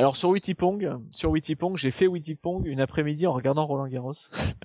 Alors 0.00 0.14
sur 0.14 0.28
Witty 0.28 0.54
Pong, 0.54 0.96
sur 1.10 1.30
Witty 1.30 1.56
Pong, 1.56 1.76
j'ai 1.88 1.92
fait 1.92 2.06
Witty 2.06 2.34
Pong 2.34 2.66
une 2.66 2.80
après-midi 2.80 3.26
en 3.26 3.32
regardant 3.32 3.64
Roland 3.66 3.88
Garros. 3.88 4.12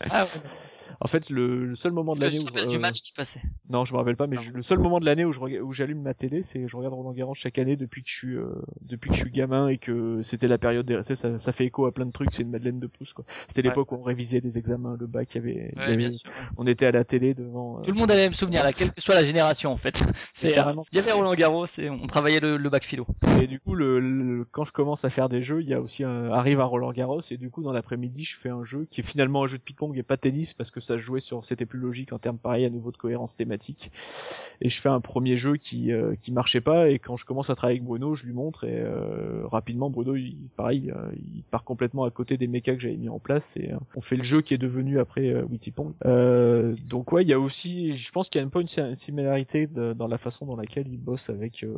ah, 0.09 0.25
ouais. 0.25 0.29
En 0.99 1.07
fait, 1.07 1.29
le, 1.29 1.65
le 1.65 1.75
seul 1.75 1.91
moment 1.91 2.13
de 2.13 2.21
l'année 2.21 2.37
je 2.37 2.41
où 2.41 2.45
rappelle 2.45 2.67
du 2.67 2.77
match 2.77 3.01
qui 3.01 3.13
passait 3.13 3.41
Non, 3.69 3.85
je 3.85 3.93
me 3.93 3.97
rappelle 3.99 4.15
pas, 4.17 4.27
mais 4.27 4.37
je- 4.41 4.51
le 4.51 4.61
seul 4.61 4.79
moment 4.79 4.99
de 4.99 5.05
l'année 5.05 5.25
où 5.25 5.31
je 5.31 5.39
où 5.39 5.73
j'allume 5.73 6.01
ma 6.01 6.13
télé, 6.13 6.43
c'est 6.43 6.67
je 6.67 6.77
regarde 6.77 6.93
Roland 6.93 7.13
Garros 7.13 7.33
chaque 7.33 7.57
année 7.59 7.75
depuis 7.75 8.03
que 8.03 8.09
je 8.09 8.15
suis 8.15 8.35
euh, 8.35 8.47
depuis 8.81 9.09
que 9.09 9.15
je 9.15 9.21
suis 9.21 9.31
gamin 9.31 9.67
et 9.67 9.77
que 9.77 10.21
c'était 10.23 10.47
la 10.47 10.57
période 10.57 10.85
des 10.85 11.01
ça, 11.03 11.39
ça 11.39 11.51
fait 11.51 11.65
écho 11.65 11.85
à 11.85 11.91
plein 11.93 12.05
de 12.05 12.11
trucs, 12.11 12.29
c'est 12.33 12.43
une 12.43 12.49
Madeleine 12.51 12.79
de 12.79 12.87
Pouce 12.87 13.13
quoi. 13.13 13.25
C'était 13.47 13.61
Ouais. 13.61 13.69
l'époque 13.69 13.91
où 13.91 13.95
on 13.95 14.03
révisait 14.03 14.39
les 14.41 14.57
examens, 14.57 14.95
le 14.99 15.07
bac, 15.07 15.33
il 15.35 15.37
y 15.37 15.39
avait, 15.39 15.73
y 16.07 16.17
on 16.57 16.67
était 16.67 16.85
à 16.85 16.91
la 16.91 17.03
télé 17.03 17.33
devant. 17.33 17.79
euh, 17.79 17.81
Tout 17.81 17.91
le 17.91 17.97
monde 17.97 18.11
a 18.11 18.15
les 18.15 18.21
mêmes 18.21 18.33
souvenirs, 18.33 18.63
là, 18.63 18.71
quelle 18.73 18.91
que 18.91 19.01
soit 19.01 19.15
la 19.15 19.23
génération, 19.25 19.71
en 19.71 19.77
fait. 19.77 20.01
C'est, 20.33 20.51
euh, 20.51 20.55
carrément. 20.55 20.85
il 20.91 20.97
y 20.97 20.99
avait 20.99 21.11
Roland 21.11 21.33
Garros 21.33 21.65
et 21.77 21.89
on 21.89 22.05
travaillait 22.07 22.39
le, 22.39 22.57
le 22.57 22.69
bac 22.69 22.83
philo. 22.83 23.05
Et 23.41 23.47
du 23.47 23.59
coup, 23.59 23.75
le, 23.75 23.99
le- 23.99 24.45
quand 24.51 24.63
je 24.65 24.71
commence 24.71 25.05
à 25.05 25.09
faire 25.09 25.29
des 25.29 25.41
jeux, 25.43 25.61
il 25.61 25.69
y 25.69 25.73
a 25.73 25.81
aussi 25.81 26.03
un, 26.03 26.31
arrive 26.31 26.59
un 26.59 26.65
Roland 26.65 26.91
Garros 26.91 27.21
et 27.31 27.37
du 27.37 27.49
coup 27.49 27.63
dans 27.63 27.71
l'après-midi, 27.71 28.23
je 28.23 28.35
fais 28.37 28.49
un 28.49 28.63
jeu 28.63 28.85
qui 28.89 29.01
est 29.01 29.03
finalement 29.03 29.43
un 29.43 29.47
jeu 29.47 29.57
de 29.57 29.63
ping-pong 29.63 29.97
et 29.97 30.03
pas 30.03 30.15
de 30.15 30.21
tennis 30.21 30.53
parce 30.53 30.71
que 30.71 30.72
ça 30.79 30.95
se 30.95 31.01
jouait 31.01 31.19
sur, 31.19 31.45
c'était 31.45 31.65
plus 31.65 31.79
logique 31.79 32.13
en 32.13 32.19
termes 32.19 32.37
pareil 32.37 32.65
à 32.65 32.69
nouveau 32.69 32.91
de 32.91 32.97
cohérence 32.97 33.35
thématique. 33.35 33.91
Et 34.61 34.69
je 34.69 34.79
fais 34.79 34.89
un 34.89 35.01
premier 35.01 35.35
jeu 35.35 35.57
qui 35.57 35.91
euh, 35.91 36.15
qui 36.15 36.31
marchait 36.31 36.61
pas 36.61 36.89
et 36.89 36.99
quand 36.99 37.17
je 37.17 37.25
commence 37.25 37.49
à 37.49 37.55
travailler 37.55 37.79
avec 37.79 37.87
Bruno, 37.87 38.15
je 38.15 38.25
lui 38.25 38.33
montre 38.33 38.63
et 38.65 38.79
euh, 38.79 39.41
rapidement 39.47 39.89
Bruno, 39.89 40.15
il, 40.15 40.37
pareil, 40.55 40.91
euh, 40.95 41.11
il 41.15 41.43
part 41.43 41.63
complètement 41.63 42.03
à 42.05 42.11
côté 42.11 42.37
des 42.37 42.47
mechas 42.47 42.73
que 42.75 42.79
j'avais 42.79 42.95
mis 42.97 43.09
en 43.09 43.19
place 43.19 43.57
et 43.57 43.71
euh, 43.73 43.77
on 43.95 44.01
fait 44.01 44.15
le 44.15 44.23
jeu 44.23 44.41
qui 44.41 44.53
est 44.53 44.57
devenu 44.57 44.99
après 44.99 45.27
euh, 45.29 45.43
Witty 45.49 45.71
Pong. 45.71 45.93
Euh, 46.05 46.75
donc 46.89 47.11
ouais, 47.11 47.23
il 47.23 47.29
y 47.29 47.33
a 47.33 47.39
aussi, 47.39 47.95
je 47.95 48.11
pense 48.11 48.29
qu'il 48.29 48.39
y 48.39 48.43
a 48.43 48.47
un 48.47 48.49
peu 48.49 48.61
une, 48.61 48.67
si- 48.67 48.79
une 48.79 48.95
similarité 48.95 49.67
de- 49.67 49.93
dans 49.93 50.07
la 50.07 50.17
façon 50.17 50.45
dans 50.45 50.55
laquelle 50.55 50.87
il 50.87 50.97
bosse 50.99 51.29
avec 51.29 51.63
euh, 51.63 51.73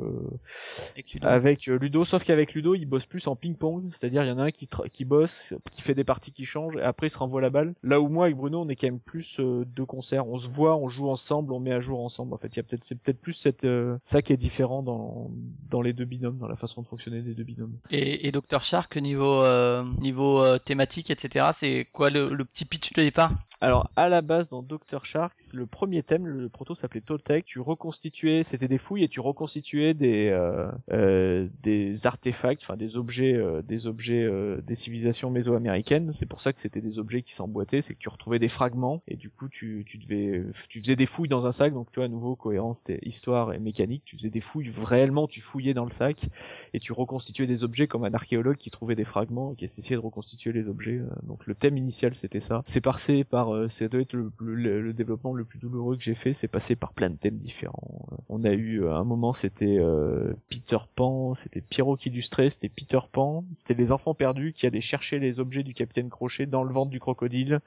Avec 0.94 1.14
Ludo. 1.14 1.28
avec 1.28 1.66
Ludo, 1.68 2.06
sauf 2.06 2.24
qu'avec 2.24 2.54
Ludo, 2.54 2.76
il 2.76 2.86
bosse 2.86 3.06
plus 3.06 3.26
en 3.28 3.36
ping-pong, 3.36 3.90
c'est-à-dire 3.92 4.24
il 4.24 4.28
y 4.28 4.32
en 4.32 4.40
a 4.40 4.44
un 4.44 4.52
qui, 4.52 4.68
qui 4.92 5.06
bosse, 5.06 5.54
qui 5.72 5.82
fait 5.82 5.94
des 5.96 6.04
parties 6.04 6.32
qui 6.32 6.46
changent, 6.46 6.76
et 6.78 6.82
après 6.82 7.08
il 7.08 7.10
se 7.12 7.18
renvoie 7.18 7.42
la 7.42 7.50
balle. 7.50 7.74
Là 7.84 8.00
où 8.02 8.10
moi 8.10 8.26
avec 8.26 8.38
Bruno, 8.38 8.62
on 8.62 8.70
est 8.70 8.76
plus 8.94 9.40
euh, 9.40 9.66
deux 9.66 9.86
concerts, 9.86 10.28
on 10.28 10.38
se 10.38 10.48
voit, 10.48 10.76
on 10.76 10.88
joue 10.88 11.10
ensemble, 11.10 11.54
on 11.54 11.60
met 11.60 11.72
à 11.72 11.80
jour 11.80 12.04
ensemble. 12.04 12.34
En 12.34 12.38
fait, 12.38 12.48
il 12.48 12.58
y 12.58 12.60
a 12.60 12.64
peut-être 12.64 12.84
c'est 12.84 12.96
peut-être 12.96 13.20
plus 13.20 13.34
cette 13.34 13.66
euh, 13.66 13.98
ça 14.04 14.22
qui 14.22 14.34
est 14.34 14.38
différent 14.38 14.84
dans 14.84 15.32
dans 15.70 15.82
les 15.82 15.94
deux 15.94 16.06
binômes, 16.06 16.38
dans 16.38 16.48
la 16.48 16.56
façon 16.56 16.82
de 16.82 16.88
fonctionner 16.88 17.22
des 17.22 17.34
deux 17.34 17.44
binômes. 17.44 17.78
Et, 17.90 18.28
et 18.28 18.32
Dr 18.32 18.62
Shark, 18.62 18.96
niveau, 18.98 19.42
euh, 19.44 19.84
niveau 20.00 20.58
thématique, 20.60 21.10
etc., 21.12 21.48
c'est 21.54 21.86
quoi 21.92 22.10
le, 22.10 22.34
le 22.34 22.46
petit 22.46 22.66
pitch 22.66 22.94
de 22.94 23.02
départ? 23.02 23.32
Alors 23.62 23.90
à 23.96 24.10
la 24.10 24.22
base 24.22 24.50
dans 24.50 24.62
Dr 24.62 25.06
Shark, 25.06 25.36
le 25.54 25.66
premier 25.66 26.04
thème, 26.04 26.28
le 26.28 26.50
proto 26.50 26.76
s'appelait 26.76 27.02
Toltec. 27.02 27.46
Tu 27.46 27.60
reconstituais, 27.60 28.44
c'était 28.44 28.68
des 28.68 28.78
fouilles 28.78 29.04
et 29.04 29.08
tu 29.08 29.22
reconstituais 29.22 29.94
des 29.94 30.30
euh, 30.30 30.70
euh, 30.92 31.48
des 31.64 32.06
artefacts, 32.06 32.62
enfin 32.64 32.76
des 32.76 32.98
objets, 32.98 33.34
euh, 33.34 33.62
des 33.62 33.88
objets 33.88 34.30
des 34.62 34.76
civilisations 34.76 35.32
mésoaméricaines. 35.32 36.12
C'est 36.12 36.26
pour 36.26 36.42
ça 36.42 36.54
que 36.54 36.60
c'était 36.60 36.82
des 36.82 37.00
objets 37.00 37.22
qui 37.22 37.34
s'emboîtaient, 37.34 37.82
c'est 37.82 37.94
que 37.94 38.00
tu 38.00 38.10
retrouvais 38.10 38.40
des 38.40 38.50
fragments 38.50 38.75
et 39.08 39.16
du 39.16 39.30
coup 39.30 39.50
tu 39.50 39.84
tu 39.86 39.98
devais 39.98 40.44
tu 40.70 40.80
faisais 40.82 40.96
des 40.96 41.06
fouilles 41.06 41.30
dans 41.30 41.46
un 41.46 41.52
sac. 41.52 41.74
Donc 41.74 41.92
tu 41.92 42.00
vois 42.00 42.06
à 42.06 42.10
nouveau 42.10 42.36
cohérence, 42.36 42.84
histoire 43.02 43.54
et 43.54 43.60
mécanique. 43.60 44.04
Tu 44.06 44.16
faisais 44.18 44.30
des 44.30 44.42
fouilles 44.42 44.72
réellement, 44.84 45.28
tu 45.28 45.42
fouillais 45.42 45.74
dans 45.74 45.86
le 45.86 45.92
sac 45.92 46.28
et 46.74 46.80
tu 46.80 46.94
reconstituais 46.94 47.48
des 47.48 47.64
objets 47.64 47.88
comme 47.88 48.04
un 48.04 48.14
archéologue 48.14 48.58
qui 48.58 48.70
trouvait 48.72 48.96
des 48.96 49.04
fragments 49.04 49.54
et 49.54 49.56
qui 49.56 49.66
essayait 49.66 49.96
de 49.96 50.02
reconstituer 50.02 50.52
les 50.52 50.68
objets. 50.68 51.00
Euh, 51.00 51.08
Donc 51.24 51.46
le 51.48 51.56
thème 51.56 51.78
initial 51.78 52.16
c'était 52.16 52.40
ça. 52.40 52.62
C'est 52.66 52.82
passé 52.82 53.24
par, 53.24 53.54
euh, 53.54 53.68
ça 53.70 53.88
doit 53.88 54.02
être 54.02 54.14
le, 54.14 54.32
le, 54.40 54.82
le 54.82 54.94
développement 54.94 55.34
le 55.34 55.46
plus 55.46 55.60
douloureux 55.60 55.98
que 55.98 56.04
j'ai 56.04 56.16
fait, 56.16 56.34
c'est 56.34 56.48
passé 56.48 56.76
par 56.76 56.94
plein 56.94 57.10
de 57.10 57.16
thèmes 57.16 57.38
différents. 57.38 58.08
On 58.30 58.44
a 58.44 58.52
eu 58.54 58.84
euh, 58.84 58.94
un 58.96 59.04
moment 59.04 59.34
c'était 59.34 59.78
euh, 59.80 60.34
Peter 60.50 60.78
Pan, 60.96 61.34
c'était 61.36 61.62
Pierrot 61.62 61.96
qui 61.96 62.10
illustrait, 62.10 62.50
c'était 62.50 62.70
Peter 62.70 63.00
Pan, 63.12 63.46
c'était 63.54 63.74
les 63.74 63.92
enfants 63.92 64.14
perdus 64.14 64.54
qui 64.54 64.66
allaient 64.66 64.82
chercher 64.82 65.20
les 65.20 65.40
objets 65.40 65.64
du 65.64 65.74
capitaine 65.74 66.10
Crochet 66.10 66.46
dans 66.46 66.64
le 66.64 66.74
ventre 66.74 66.92
du 66.92 67.00
crocodile. 67.00 67.60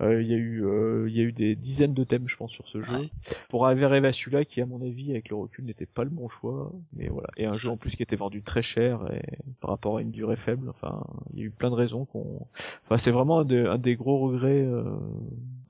Il 0.00 0.26
y 0.26 0.34
a 0.34 0.36
eu 0.36 0.49
euh, 0.58 1.06
il 1.08 1.16
y 1.16 1.20
a 1.20 1.22
eu 1.22 1.32
des 1.32 1.54
dizaines 1.54 1.94
de 1.94 2.04
thèmes 2.04 2.28
je 2.28 2.36
pense 2.36 2.50
sur 2.50 2.66
ce 2.68 2.82
jeu. 2.82 2.96
Ouais. 2.96 3.08
Pour 3.48 3.66
Averevasula 3.66 4.44
qui 4.44 4.60
à 4.60 4.66
mon 4.66 4.80
avis 4.82 5.10
avec 5.12 5.28
le 5.28 5.36
recul 5.36 5.64
n'était 5.64 5.86
pas 5.86 6.04
le 6.04 6.10
bon 6.10 6.28
choix, 6.28 6.72
mais 6.94 7.08
voilà. 7.08 7.28
Et 7.36 7.46
un 7.46 7.56
jeu 7.56 7.70
en 7.70 7.76
plus 7.76 7.94
qui 7.96 8.02
était 8.02 8.16
vendu 8.16 8.42
très 8.42 8.62
cher 8.62 9.00
et 9.12 9.22
par 9.60 9.70
rapport 9.70 9.98
à 9.98 10.02
une 10.02 10.10
durée 10.10 10.36
faible. 10.36 10.68
Enfin, 10.70 11.02
il 11.32 11.38
y 11.40 11.42
a 11.42 11.46
eu 11.46 11.50
plein 11.50 11.70
de 11.70 11.74
raisons 11.76 12.04
qu'on. 12.06 12.46
Enfin, 12.84 12.98
c'est 12.98 13.10
vraiment 13.10 13.40
un, 13.40 13.44
de- 13.44 13.66
un 13.66 13.78
des 13.78 13.94
gros 13.96 14.18
regrets, 14.18 14.62
euh, 14.64 14.84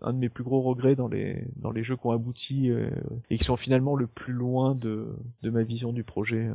un 0.02 0.12
de 0.14 0.18
mes 0.18 0.28
plus 0.30 0.44
gros 0.44 0.62
regrets 0.62 0.94
dans 0.96 1.08
les 1.08 1.44
dans 1.56 1.70
les 1.72 1.82
jeux 1.82 1.96
qui 1.96 2.06
ont 2.06 2.12
abouti 2.12 2.70
euh, 2.70 2.88
et 3.28 3.36
qui 3.36 3.44
sont 3.44 3.56
finalement 3.56 3.96
le 3.96 4.06
plus 4.06 4.32
loin 4.32 4.74
de 4.74 5.08
de 5.42 5.50
ma 5.50 5.62
vision 5.62 5.92
du 5.92 6.04
projet. 6.04 6.46
euh. 6.48 6.54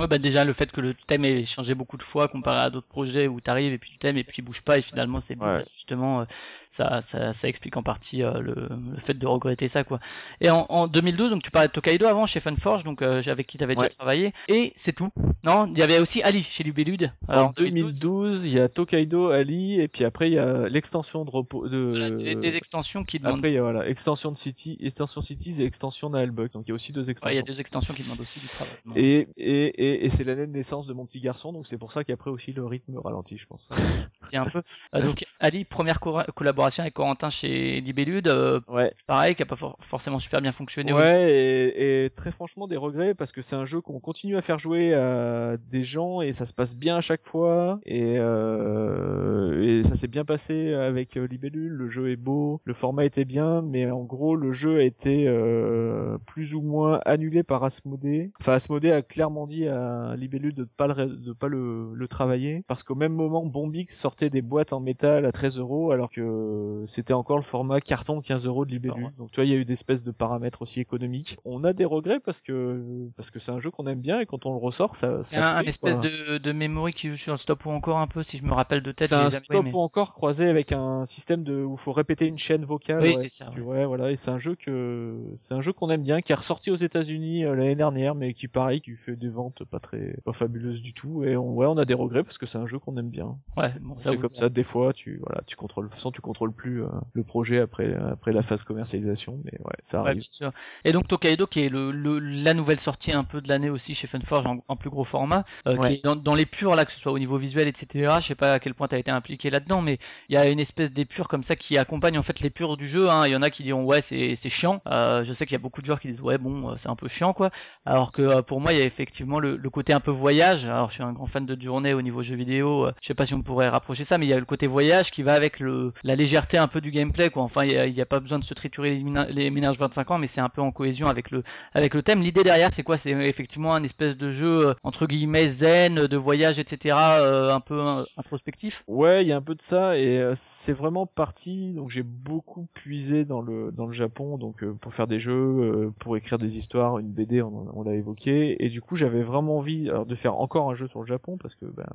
Ouais, 0.00 0.06
bah 0.08 0.18
déjà 0.18 0.44
le 0.44 0.52
fait 0.52 0.72
que 0.72 0.80
le 0.80 0.94
thème 0.94 1.24
ait 1.24 1.44
changé 1.44 1.74
beaucoup 1.74 1.96
de 1.98 2.02
fois 2.02 2.26
comparé 2.26 2.60
à 2.60 2.70
d'autres 2.70 2.86
projets 2.88 3.28
où 3.28 3.40
t'arrives 3.40 3.72
et 3.72 3.78
puis 3.78 3.92
le 3.92 3.98
thème 3.98 4.16
et 4.16 4.24
puis 4.24 4.36
il 4.38 4.42
bouge 4.44 4.62
pas 4.62 4.78
et 4.78 4.80
finalement 4.80 5.20
c'est 5.20 5.36
bon, 5.36 5.44
Ouais. 5.46 5.58
ça, 5.58 5.64
justement 5.64 6.26
ça, 6.68 7.00
ça 7.02 7.32
ça 7.32 7.48
explique 7.52 7.76
en 7.76 7.82
partie 7.82 8.22
euh, 8.22 8.40
le, 8.40 8.54
le 8.94 8.98
fait 8.98 9.14
de 9.14 9.26
regretter 9.26 9.68
ça 9.68 9.84
quoi. 9.84 10.00
Et 10.40 10.50
en, 10.50 10.66
en 10.68 10.88
2012 10.88 11.30
donc 11.30 11.42
tu 11.42 11.50
parlais 11.50 11.68
de 11.68 11.72
Tokaido 11.72 12.06
avant 12.06 12.26
chez 12.26 12.40
Funforge 12.40 12.82
donc 12.84 13.02
euh, 13.02 13.22
avec 13.26 13.46
qui 13.46 13.58
t'avais 13.58 13.72
Ouais. 13.76 13.84
déjà 13.88 13.96
travaillé 13.96 14.32
et 14.48 14.72
c'est 14.76 14.92
tout. 14.92 15.10
Non, 15.44 15.66
il 15.72 15.78
y 15.78 15.82
avait 15.82 15.98
aussi 15.98 16.22
Ali 16.22 16.42
chez 16.42 16.62
Libellude. 16.64 17.12
en 17.28 17.50
2012, 17.50 18.46
il 18.46 18.54
y 18.54 18.58
a 18.60 18.68
Tokaido, 18.68 19.30
Ali, 19.30 19.80
et 19.80 19.88
puis 19.88 20.04
après 20.04 20.28
il 20.30 20.34
y 20.34 20.38
a 20.38 20.68
l'extension 20.68 21.24
de 21.24 21.30
repos 21.30 21.68
de. 21.68 21.78
voilà, 21.90 22.10
des, 22.10 22.34
des 22.34 22.56
extensions 22.56 23.04
qui 23.04 23.18
demandent 23.18 23.38
Après 23.38 23.50
il 23.52 23.54
y 23.54 23.58
a 23.58 23.62
voilà 23.62 23.88
extension 23.88 24.30
de 24.32 24.36
City, 24.36 24.76
extension 24.80 25.20
Cities 25.20 25.62
et 25.62 25.64
extension 25.64 26.10
d'Albuck. 26.10 26.52
Donc 26.52 26.64
il 26.66 26.70
y 26.70 26.72
a 26.72 26.74
aussi 26.74 26.92
deux 26.92 27.00
Ouais, 27.02 27.06
il 27.06 27.10
extensions. 27.10 27.36
y 27.36 27.38
a 27.38 27.42
deux 27.42 27.60
extensions 27.60 27.94
qui 27.94 28.02
demandent 28.02 28.20
aussi 28.20 28.40
du 28.40 28.46
travail. 28.46 28.72
Et, 28.96 29.28
et, 29.36 29.66
et, 29.66 30.04
et 30.06 30.08
c'est 30.10 30.24
l'année 30.24 30.46
de 30.46 30.52
naissance 30.52 30.86
de 30.86 30.92
mon 30.92 31.06
petit 31.06 31.20
garçon, 31.20 31.52
donc 31.52 31.66
c'est 31.66 31.78
pour 31.78 31.92
ça 31.92 32.04
qu'après 32.04 32.30
aussi 32.30 32.52
le 32.52 32.64
rythme 32.64 32.96
ralentit, 32.98 33.38
je 33.38 33.46
pense. 33.46 33.68
Tiens, 34.30 34.42
un 34.42 34.50
peu. 34.50 34.62
Euh, 34.94 35.02
donc 35.02 35.24
Ali, 35.40 35.64
première 35.64 35.98
co- 36.00 36.20
collaboration 36.34 36.82
avec 36.82 36.94
Corentin 36.94 37.30
chez 37.42 37.80
Libellude, 37.80 38.28
euh, 38.28 38.60
Ouais. 38.68 38.92
pareil, 39.06 39.34
qui 39.34 39.42
a 39.42 39.46
pas 39.46 39.56
for- 39.56 39.76
forcément 39.80 40.18
super 40.18 40.40
bien 40.40 40.52
fonctionné. 40.52 40.92
Ouais, 40.92 41.30
et, 41.32 42.04
et 42.04 42.10
très 42.10 42.30
franchement 42.30 42.68
des 42.68 42.76
regrets 42.76 43.14
parce 43.14 43.32
que 43.32 43.42
c'est 43.42 43.56
un 43.56 43.64
jeu 43.64 43.80
qu'on 43.80 44.00
continue 44.00 44.36
à 44.36 44.42
faire 44.42 44.58
jouer 44.58 44.94
à 44.94 45.56
des 45.70 45.84
gens 45.84 46.20
et 46.20 46.32
ça 46.32 46.46
se 46.46 46.52
passe 46.54 46.74
bien 46.76 46.96
à 46.96 47.00
chaque 47.00 47.24
fois 47.24 47.80
et, 47.84 48.14
euh, 48.18 49.62
et 49.80 49.82
ça 49.82 49.94
s'est 49.94 50.08
bien 50.08 50.24
passé 50.24 50.72
avec 50.74 51.16
euh, 51.16 51.26
Libellule. 51.26 51.72
Le 51.72 51.88
jeu 51.88 52.10
est 52.10 52.16
beau, 52.16 52.60
le 52.64 52.74
format 52.74 53.04
était 53.04 53.24
bien, 53.24 53.62
mais 53.62 53.90
en 53.90 54.02
gros 54.04 54.36
le 54.36 54.52
jeu 54.52 54.78
a 54.78 54.82
été 54.82 55.26
euh, 55.26 56.18
plus 56.32 56.54
ou 56.54 56.62
moins 56.62 56.98
annulé 57.04 57.42
par 57.42 57.62
Asmodée. 57.62 58.32
Enfin 58.40 58.54
Asmodée 58.54 58.90
a 58.90 59.02
clairement 59.02 59.46
dit 59.46 59.68
à 59.68 60.14
Libellule 60.16 60.54
de 60.54 60.64
pas 60.64 60.86
le 60.86 61.06
de 61.06 61.32
pas 61.34 61.48
le, 61.48 61.92
le 61.94 62.08
travailler 62.08 62.64
parce 62.68 62.82
qu'au 62.82 62.94
même 62.94 63.12
moment 63.12 63.44
Bombix 63.44 63.94
sortait 63.94 64.30
des 64.30 64.40
boîtes 64.40 64.72
en 64.72 64.80
métal 64.80 65.26
à 65.26 65.32
13 65.32 65.58
euros 65.58 65.92
alors 65.92 66.10
que 66.10 66.84
c'était 66.86 67.12
encore 67.12 67.36
le 67.36 67.42
format 67.42 67.82
carton 67.82 68.22
15 68.22 68.46
euros 68.46 68.64
de 68.64 68.70
Libellule. 68.70 69.04
Ouais. 69.04 69.10
Donc 69.18 69.30
tu 69.30 69.40
vois 69.40 69.44
il 69.44 69.50
y 69.50 69.54
a 69.54 69.58
eu 69.58 69.66
des 69.66 69.74
espèces 69.74 70.04
de 70.04 70.10
paramètres 70.10 70.62
aussi 70.62 70.80
économiques. 70.80 71.36
On 71.44 71.64
a 71.64 71.74
des 71.74 71.84
regrets 71.84 72.18
parce 72.18 72.40
que 72.40 73.04
parce 73.14 73.30
que 73.30 73.38
c'est 73.38 73.52
un 73.52 73.58
jeu 73.58 73.70
qu'on 73.70 73.86
aime 73.86 74.00
bien 74.00 74.18
et 74.20 74.24
quand 74.24 74.46
on 74.46 74.52
le 74.52 74.58
ressort 74.58 74.96
ça, 74.96 75.22
ça 75.24 75.52
un, 75.52 75.56
un 75.58 75.62
espèce 75.64 76.00
de, 76.00 76.38
de 76.38 76.52
memory 76.52 76.94
qui 76.94 77.10
joue 77.10 77.18
sur 77.18 77.34
le 77.34 77.36
stop 77.36 77.66
ou 77.66 77.70
encore 77.70 77.98
un 77.98 78.06
peu, 78.06 78.22
si 78.22 78.38
je 78.38 78.44
me 78.46 78.54
rappelle 78.54 78.82
de 78.82 78.92
tête. 78.92 79.10
c'est 79.10 79.14
un 79.14 79.28
stop 79.28 79.66
ou 79.70 79.80
encore 79.80 80.14
croisé 80.14 80.48
avec 80.48 80.72
un 80.72 81.04
système 81.04 81.44
de 81.44 81.62
où 81.62 81.76
faut 81.76 81.92
répéter 81.92 82.26
une 82.26 82.38
chaîne 82.38 82.64
vocale. 82.64 83.02
Oui, 83.02 83.10
ouais. 83.10 83.16
c'est 83.16 83.28
ça. 83.28 83.50
Ouais. 83.60 83.84
voilà, 83.84 84.10
et 84.10 84.16
c'est 84.16 84.30
un 84.30 84.38
jeu 84.38 84.54
que 84.54 85.18
c'est 85.36 85.52
un 85.52 85.60
jeu 85.60 85.74
qu'on 85.74 85.90
aime 85.90 86.02
bien, 86.02 86.21
qui 86.22 86.32
est 86.32 86.36
ressorti 86.36 86.70
aux 86.70 86.76
États-Unis 86.76 87.44
euh, 87.44 87.54
l'année 87.54 87.74
dernière, 87.74 88.14
mais 88.14 88.34
qui 88.34 88.48
pareil, 88.48 88.80
qui 88.80 88.96
fait 88.96 89.16
des 89.16 89.28
ventes 89.28 89.64
pas 89.64 89.78
très 89.80 90.16
pas 90.24 90.32
fabuleuses 90.32 90.80
du 90.82 90.94
tout. 90.94 91.24
Et 91.24 91.36
on, 91.36 91.52
ouais, 91.54 91.66
on 91.66 91.76
a 91.76 91.84
des 91.84 91.94
regrets 91.94 92.22
parce 92.24 92.38
que 92.38 92.46
c'est 92.46 92.58
un 92.58 92.66
jeu 92.66 92.78
qu'on 92.78 92.96
aime 92.96 93.10
bien. 93.10 93.36
Ouais, 93.56 93.72
bon, 93.80 93.94
C'est 93.98 94.16
comme 94.16 94.34
ça, 94.34 94.48
des 94.48 94.62
fois, 94.64 94.92
tu 94.92 95.20
voilà, 95.26 95.42
tu 95.46 95.56
contrôles, 95.56 95.90
façon, 95.90 96.10
tu 96.12 96.20
contrôles 96.20 96.52
plus 96.52 96.82
euh, 96.82 96.88
le 97.12 97.24
projet 97.24 97.60
après 97.60 97.94
après 97.94 98.32
la 98.32 98.42
phase 98.42 98.62
commercialisation, 98.62 99.40
mais 99.44 99.52
ouais, 99.60 99.74
ça 99.82 100.02
Ouais, 100.02 100.08
arrive. 100.10 100.22
bien 100.22 100.30
sûr. 100.30 100.52
Et 100.84 100.92
donc 100.92 101.08
Tokaido 101.08 101.46
qui 101.46 101.60
est 101.60 101.68
le, 101.68 101.90
le- 101.92 102.18
la 102.18 102.54
nouvelle 102.54 102.78
sortie 102.80 103.12
un 103.12 103.24
peu 103.24 103.40
de 103.40 103.48
l'année 103.48 103.70
aussi 103.70 103.94
chez 103.94 104.06
Funforge 104.06 104.46
en, 104.46 104.64
en 104.68 104.76
plus 104.76 104.90
gros 104.90 105.04
format, 105.04 105.44
euh, 105.66 105.76
Ouais. 105.76 105.88
qui 105.88 105.94
est 105.94 106.04
dans, 106.04 106.16
dans 106.16 106.34
l'épure 106.34 106.74
là, 106.76 106.84
que 106.84 106.92
ce 106.92 106.98
soit 107.00 107.12
au 107.12 107.18
niveau 107.18 107.36
visuel, 107.38 107.68
etc. 107.68 108.16
Je 108.20 108.26
sais 108.26 108.34
pas 108.34 108.54
à 108.54 108.58
quel 108.58 108.74
point 108.74 108.88
tu 108.88 108.94
as 108.94 108.98
été 108.98 109.10
impliqué 109.10 109.50
là-dedans, 109.50 109.82
mais 109.82 109.98
il 110.28 110.34
y 110.34 110.36
a 110.38 110.48
une 110.48 110.60
espèce 110.60 110.92
d'épure 110.92 111.28
comme 111.28 111.42
ça 111.42 111.56
qui 111.56 111.76
accompagne 111.78 112.18
en 112.18 112.22
fait 112.22 112.40
l'épure 112.40 112.76
du 112.76 112.86
jeu. 112.88 113.08
hein. 113.10 113.26
Il 113.26 113.32
y 113.32 113.36
en 113.36 113.42
a 113.42 113.50
qui 113.50 113.62
diront 113.62 113.84
ouais 113.84 114.00
c'est 114.00 114.36
c'est 114.36 114.48
chiant. 114.50 114.80
Je 114.86 115.32
sais 115.32 115.46
qu'il 115.46 115.52
y 115.54 115.56
a 115.56 115.58
beaucoup 115.60 115.80
de 115.80 115.86
joueurs 115.86 116.00
qui 116.00 116.08
ouais 116.20 116.38
bon 116.38 116.70
euh, 116.70 116.76
c'est 116.76 116.88
un 116.88 116.96
peu 116.96 117.08
chiant 117.08 117.32
quoi. 117.32 117.50
Alors 117.84 118.12
que 118.12 118.22
euh, 118.22 118.42
pour 118.42 118.60
moi 118.60 118.72
il 118.72 118.78
y 118.78 118.82
a 118.82 118.84
effectivement 118.84 119.38
le, 119.40 119.56
le 119.56 119.70
côté 119.70 119.92
un 119.92 120.00
peu 120.00 120.10
voyage. 120.10 120.66
Alors 120.66 120.88
je 120.90 120.94
suis 120.94 121.02
un 121.02 121.12
grand 121.12 121.26
fan 121.26 121.46
de 121.46 121.60
journée 121.60 121.94
au 121.94 122.02
niveau 122.02 122.22
jeu 122.22 122.36
vidéo. 122.36 122.86
euh, 122.86 122.92
je 123.00 123.06
sais 123.06 123.14
pas 123.14 123.26
si 123.26 123.34
on 123.34 123.42
pourrait 123.42 123.68
rapprocher 123.68 124.04
ça, 124.04 124.18
mais 124.18 124.26
il 124.26 124.28
y 124.28 124.32
a 124.32 124.38
le 124.38 124.44
côté 124.44 124.66
voyage 124.66 125.10
qui 125.10 125.22
va 125.22 125.34
avec 125.34 125.60
le 125.60 125.92
la 126.04 126.16
légèreté 126.16 126.58
un 126.58 126.68
peu 126.68 126.80
du 126.80 126.90
gameplay 126.90 127.30
quoi. 127.30 127.42
Enfin 127.42 127.64
il 127.64 127.72
y 127.72 127.76
a, 127.78 127.86
il 127.86 127.94
y 127.94 128.00
a 128.00 128.06
pas 128.06 128.20
besoin 128.20 128.38
de 128.38 128.44
se 128.44 128.54
triturer 128.54 128.90
les, 128.90 129.02
mina- 129.02 129.26
les 129.30 129.50
ménages 129.50 129.78
25 129.78 130.10
ans, 130.10 130.18
mais 130.18 130.26
c'est 130.26 130.40
un 130.40 130.48
peu 130.48 130.60
en 130.60 130.72
cohésion 130.72 131.08
avec 131.08 131.30
le 131.30 131.42
avec 131.74 131.94
le 131.94 132.02
thème. 132.02 132.20
L'idée 132.20 132.44
derrière 132.44 132.72
c'est 132.72 132.82
quoi? 132.82 132.96
C'est 132.98 133.10
effectivement 133.12 133.74
un 133.74 133.82
espèce 133.82 134.16
de 134.16 134.30
jeu 134.30 134.74
entre 134.82 135.06
guillemets 135.06 135.48
zen, 135.48 136.06
de 136.06 136.16
voyage, 136.16 136.58
etc. 136.58 137.18
euh, 137.20 137.54
un 137.54 137.60
peu 137.60 137.80
introspectif. 138.16 138.84
Ouais, 138.88 139.24
il 139.24 139.28
y 139.28 139.32
a 139.32 139.36
un 139.36 139.42
peu 139.42 139.54
de 139.54 139.60
ça 139.62 139.96
et 139.96 140.32
c'est 140.34 140.72
vraiment 140.72 141.06
parti. 141.06 141.72
Donc 141.72 141.90
j'ai 141.90 142.02
beaucoup 142.02 142.66
puisé 142.74 143.24
dans 143.24 143.40
le 143.40 143.70
dans 143.72 143.86
le 143.86 143.92
Japon, 143.92 144.38
donc 144.38 144.64
pour 144.80 144.92
faire 144.92 145.06
des 145.06 145.20
jeux, 145.20 145.92
pour 146.02 146.16
écrire 146.16 146.36
des 146.36 146.56
histoires, 146.56 146.98
une 146.98 147.12
BD, 147.12 147.42
on, 147.42 147.68
on 147.74 147.84
l'a 147.84 147.94
évoqué. 147.94 148.56
Et 148.64 148.68
du 148.68 148.82
coup, 148.82 148.96
j'avais 148.96 149.22
vraiment 149.22 149.58
envie 149.58 149.88
alors, 149.88 150.04
de 150.04 150.16
faire 150.16 150.34
encore 150.34 150.68
un 150.68 150.74
jeu 150.74 150.88
sur 150.88 150.98
le 150.98 151.06
Japon 151.06 151.36
parce 151.40 151.54
que 151.54 151.64
ben 151.64 151.86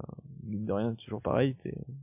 mine 0.48 0.66
de 0.66 0.72
rien, 0.72 0.94
toujours 0.94 1.22
pareil. 1.22 1.58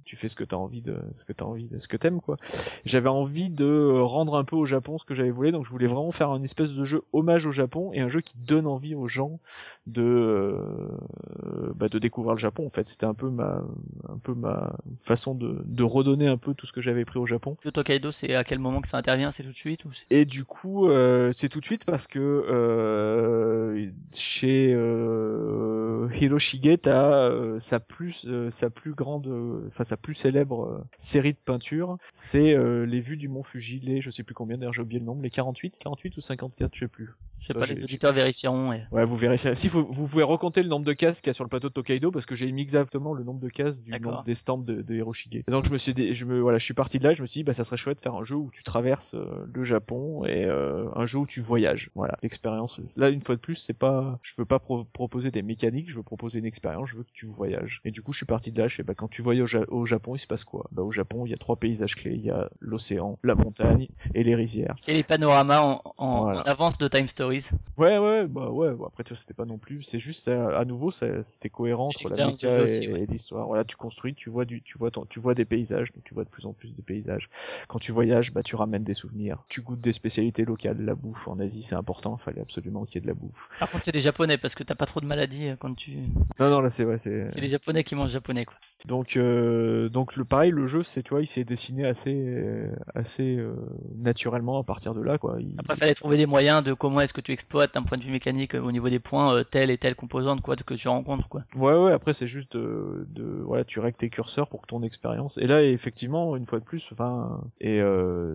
Tu 0.05 0.17
fais 0.17 0.29
ce 0.29 0.37
que 0.37 0.45
t'as 0.45 0.57
envie 0.57 0.83
de 0.83 0.99
ce 1.15 1.25
que 1.25 1.33
t'as 1.33 1.47
envie 1.47 1.65
de 1.65 1.79
ce 1.79 1.89
que 1.89 1.97
t'aimes 1.97 2.21
quoi. 2.21 2.37
J'avais 2.85 3.09
envie 3.09 3.49
de 3.49 3.99
rendre 4.01 4.37
un 4.37 4.45
peu 4.45 4.55
au 4.55 4.67
Japon 4.67 4.99
ce 4.99 5.07
que 5.07 5.15
j'avais 5.15 5.31
voulu, 5.31 5.51
donc 5.51 5.65
je 5.65 5.71
voulais 5.71 5.87
vraiment 5.87 6.13
faire 6.13 6.29
une 6.35 6.45
espèce 6.45 6.75
de 6.75 6.85
jeu 6.85 7.01
hommage 7.15 7.47
au 7.47 7.53
Japon 7.53 7.91
et 7.95 8.01
un 8.01 8.11
jeu 8.11 8.21
qui 8.21 8.35
donne 8.37 8.67
envie 8.67 8.95
aux 8.95 9.09
gens 9.09 9.41
de 9.87 10.03
euh, 10.03 11.73
bah, 11.75 11.89
de 11.89 11.99
découvrir 11.99 12.35
le 12.35 12.41
Japon. 12.41 12.67
En 12.67 12.71
fait, 12.71 12.87
c'était 12.87 13.07
un 13.07 13.15
peu 13.15 13.31
ma 13.31 13.63
un 14.11 14.19
peu 14.23 14.35
ma 14.35 14.77
façon 15.01 15.35
de, 15.35 15.63
de 15.65 15.83
redonner 15.83 16.29
un 16.29 16.37
peu 16.37 16.53
tout 16.53 16.67
ce 16.67 16.73
que 16.73 16.83
j'avais 16.83 17.07
pris 17.07 17.19
au 17.19 17.25
Japon. 17.27 17.57
Le 17.65 17.73
Tokaido 17.73 18.13
c'est 18.13 18.35
à 18.35 18.45
quel 18.45 18.59
moment 18.59 18.83
que 18.83 18.89
ça 18.89 18.99
intervient? 18.99 19.31
C'est 19.31 19.43
tout 19.43 19.53
de 19.53 19.55
suite 19.55 19.87
ou 19.87 19.91
Et 20.11 20.27
du 20.27 20.45
coup, 20.45 20.89
euh, 20.89 21.33
c'est 21.35 21.49
tout 21.49 21.61
de 21.61 21.65
suite 21.65 21.87
parce 21.95 22.09
que 22.09 22.19
euh, 22.19 23.89
chez 24.13 24.73
euh, 24.75 26.09
Hiroshige, 26.21 26.81
t'as 26.83 27.29
euh, 27.29 27.61
sa 27.61 27.79
plus 27.79 28.25
euh, 28.27 28.51
sa 28.51 28.69
plus 28.69 28.95
grande, 28.95 29.29
euh, 29.29 29.69
enfin 29.69 29.85
sa 29.85 29.97
plus 29.97 30.15
célèbre 30.15 30.65
euh, 30.65 30.85
série 30.99 31.35
de 31.35 31.39
peintures, 31.39 31.99
c'est 32.13 32.57
euh, 32.57 32.85
les 32.85 32.99
vues 32.99 33.17
du 33.17 33.29
mont 33.29 33.45
Fuji, 33.45 33.79
les 33.79 34.01
je 34.01 34.11
sais 34.11 34.25
plus 34.25 34.35
combien 34.35 34.59
d'ailleurs 34.59 34.73
j'ai 34.73 34.83
oublié 34.83 34.99
le 34.99 35.07
nombre, 35.07 35.23
les 35.23 35.31
48, 35.31 35.79
48 35.79 36.17
ou 36.17 36.21
54, 36.21 36.75
je 36.75 36.81
sais 36.81 36.89
plus. 36.89 37.15
Je 37.39 37.49
sais 37.49 37.55
pas, 37.55 37.67
les 37.67 37.85
auditeurs 37.85 38.15
vérifieront. 38.15 38.73
Et... 38.73 38.85
Ouais, 38.91 39.05
vous 39.05 39.17
vérifierez. 39.17 39.55
Si 39.55 39.69
vous, 39.69 39.87
vous 39.91 40.09
pouvez 40.09 40.23
recompter 40.23 40.63
le 40.63 40.69
nombre 40.71 40.87
de 40.87 40.95
cases 40.95 41.21
qu'il 41.21 41.29
y 41.29 41.31
a 41.31 41.35
sur 41.35 41.45
le 41.45 41.51
plateau 41.51 41.69
de 41.69 41.75
Tokaido 41.75 42.11
parce 42.11 42.25
que 42.25 42.35
j'ai 42.35 42.51
mis 42.51 42.63
exactement 42.63 43.13
le 43.13 43.23
nombre 43.23 43.41
de 43.41 43.51
cases 43.51 43.83
du 43.83 43.91
nombre 43.91 44.25
des 44.25 44.35
stands 44.35 44.57
de, 44.57 44.81
de 44.81 44.95
Hiroshige. 44.95 45.45
Et 45.47 45.51
donc 45.51 45.67
je 45.67 45.71
me 45.71 45.77
suis 45.77 45.93
dit, 45.93 46.15
je 46.15 46.25
me 46.25 46.41
voilà, 46.41 46.57
je 46.57 46.65
suis 46.65 46.73
parti 46.73 46.99
de 46.99 47.05
là, 47.05 47.13
je 47.13 47.21
me 47.21 47.27
suis 47.27 47.41
dit 47.41 47.45
bah 47.45 47.53
ça 47.53 47.63
serait 47.63 47.77
chouette 47.77 47.99
de 47.99 48.03
faire 48.03 48.15
un 48.15 48.25
jeu 48.25 48.37
où 48.37 48.51
tu 48.51 48.63
traverses 48.63 49.15
le 49.15 49.63
Japon 49.63 50.25
et 50.25 50.47
euh, 50.47 50.87
un 50.97 51.05
jeu 51.05 51.19
où 51.19 51.27
tu 51.27 51.43
voyages. 51.43 51.84
Voilà, 51.95 52.17
l'expérience. 52.23 52.81
Là 52.97 53.09
une 53.11 53.21
fois 53.21 53.35
de 53.37 53.41
plus, 53.41 53.57
c'est 53.57 53.73
pas 53.75 54.19
je 54.23 54.35
veux 54.37 54.45
pas 54.45 54.59
pro- 54.59 54.85
proposer 54.85 55.31
des 55.31 55.43
mécaniques, 55.43 55.91
je 55.91 55.97
veux 55.97 56.03
proposer 56.03 56.39
une 56.39 56.45
expérience, 56.47 56.91
je 56.91 56.97
veux 56.97 57.05
que 57.05 57.13
tu 57.13 57.27
voyages. 57.27 57.81
Et 57.85 57.91
du 57.91 58.03
coup, 58.03 58.13
je 58.13 58.19
suis 58.19 58.27
parti 58.27 58.53
de 58.53 58.61
là, 58.61 58.69
je 58.69 58.77
fais 58.77 58.83
bah 58.83 58.95
quand 58.95 59.09
tu 59.09 59.23
voyages 59.23 59.55
au, 59.55 59.59
Ja- 59.59 59.65
au 59.69 59.87
Japon, 59.87 60.15
il 60.15 60.19
se 60.19 60.27
passe 60.27 60.45
quoi? 60.45 60.67
Bah 60.73 60.83
au 60.83 60.91
Japon, 60.91 61.27
il 61.27 61.31
y 61.31 61.35
a 61.35 61.39
trois 61.39 61.57
paysages 61.57 61.97
clés, 61.97 62.15
il 62.15 62.23
y 62.23 62.31
a 62.31 62.49
l'océan, 62.61 63.19
la 63.23 63.35
montagne 63.35 63.89
et 64.15 64.23
les 64.25 64.35
rizières. 64.35 64.77
Et 64.89 64.95
les 64.95 65.03
panoramas 65.03 65.61
en, 65.61 65.83
en, 65.99 66.21
Voilà. 66.23 66.41
en 66.41 66.43
avance 66.45 66.79
de 66.79 66.89
Time 66.89 67.09
Stories. 67.09 67.47
Ouais, 67.77 67.99
ouais, 67.99 68.27
bah 68.27 68.51
ouais. 68.51 68.73
Bon, 68.73 68.85
après, 68.87 69.03
tu 69.05 69.11
vois, 69.13 69.17
c'était 69.19 69.35
pas 69.35 69.45
non 69.45 69.59
plus. 69.59 69.83
C'est 69.83 69.99
juste, 69.99 70.29
euh, 70.29 70.59
à 70.59 70.65
nouveau, 70.65 70.91
c'était 70.91 71.49
cohérent 71.51 71.89
entre 71.89 72.09
la 72.15 72.27
méca 72.29 72.63
aussi, 72.63 72.85
et, 72.85 72.89
ouais. 72.89 73.01
et 73.03 73.07
l'histoire. 73.07 73.47
Voilà, 73.47 73.65
tu 73.65 73.77
construis, 73.77 74.15
tu 74.15 74.31
vois 74.31 74.45
du, 74.45 74.63
tu 74.63 74.79
vois, 74.79 74.91
ton- 74.91 75.07
tu 75.07 75.19
vois 75.21 75.35
des 75.35 75.45
paysages, 75.45 75.93
donc 75.93 76.05
tu 76.05 76.15
vois 76.15 76.25
de 76.25 76.29
plus 76.29 76.47
en 76.47 76.53
plus 76.53 76.75
de 76.75 76.83
paysages. 76.83 77.29
Quand 77.69 77.79
tu 77.79 77.93
voyages, 77.93 78.33
bah, 78.33 78.43
tu 78.43 78.55
ramènes 78.57 78.85
des 78.85 78.95
souvenirs. 78.95 79.45
Tu 79.49 79.61
goûtes 79.63 79.81
des 79.81 79.93
spécialités 79.93 80.45
locales. 80.45 80.81
La 80.85 80.95
bouffe 80.95 81.27
en 81.29 81.39
Asie, 81.41 81.63
c'est 81.75 81.79
important. 81.79 82.17
Il 82.21 82.23
fallait 82.23 82.41
absolument 82.41 82.85
qu'il 82.85 82.97
y 82.97 82.99
ait 82.99 83.03
de 83.03 83.07
la 83.09 83.15
bouffe. 83.15 83.49
Par 83.59 83.69
contre, 83.71 83.85
c'est 83.85 83.93
des 83.93 84.01
japonais 84.01 84.39
parce 84.39 84.55
que 84.55 84.63
t'as 84.63 84.77
pas 84.77 84.87
trop 84.87 85.01
de 85.01 85.07
maladies 85.07 85.49
euh, 85.49 85.57
quand 85.59 85.71
hein, 85.71 85.75
tu... 85.77 85.97
Non, 86.39 86.51
non, 86.51 86.61
là 86.61 86.71
c'est 86.71 86.85
ouais, 86.85 86.99
c'est. 86.99 87.29
c'est 87.31 87.41
les 87.41 87.49
japonais 87.49 87.83
qui 87.83 87.95
mangent 87.95 88.11
japonais 88.11 88.45
quoi. 88.45 88.55
Donc, 88.87 89.17
euh, 89.17 89.89
donc 89.89 90.15
le 90.17 90.25
pareil, 90.25 90.51
le 90.51 90.67
jeu, 90.67 90.83
c'est 90.83 91.03
tu 91.03 91.11
vois, 91.11 91.23
il 91.23 91.27
s'est 91.27 91.45
dessiné 91.45 91.87
assez, 91.87 92.15
euh, 92.15 92.71
assez 92.95 93.37
euh, 93.37 93.55
naturellement 93.97 94.59
à 94.59 94.63
partir 94.63 94.95
de 94.95 95.01
là, 95.01 95.19
quoi. 95.19 95.37
Il- 95.41 95.55
Après, 95.59 95.75
fallait 95.75 95.95
trouver 95.95 96.17
des 96.17 96.27
moyens 96.27 96.63
de 96.63 96.75
comment 96.75 97.01
est-ce 97.01 97.13
que 97.15 97.23
tu 97.23 97.33
exploites 97.33 97.75
d'un 97.75 97.83
point 97.83 97.99
de 97.99 98.05
vue 98.05 98.13
mécanique 98.13 98.55
au 98.55 98.71
niveau 98.71 98.89
des 98.89 98.99
points 98.99 99.35
euh, 99.35 99.43
telle 99.43 99.71
et 99.71 99.79
telle 99.79 99.95
composante 99.95 100.43
quoi 100.43 100.55
que 100.57 100.75
tu 100.75 100.89
rencontres 100.89 101.29
quoi. 101.29 101.45
Ouais, 101.57 101.75
ouais. 101.75 101.93
Après, 101.93 102.13
c'est 102.15 102.27
juste 102.27 102.57
de, 102.57 103.07
de, 103.11 103.25
voilà, 103.25 103.65
tu 103.65 103.81
règles 103.81 103.97
tes 103.97 104.11
curseurs 104.11 104.49
pour 104.49 104.63
que 104.63 104.67
ton 104.67 104.83
expérience. 104.83 105.39
Et 105.39 105.47
là, 105.47 105.63
effectivement, 105.63 106.37
une 106.37 106.47
fois 106.47 106.61
de 106.61 106.65
plus, 106.65 106.89
enfin, 106.93 107.41
et 107.61 107.81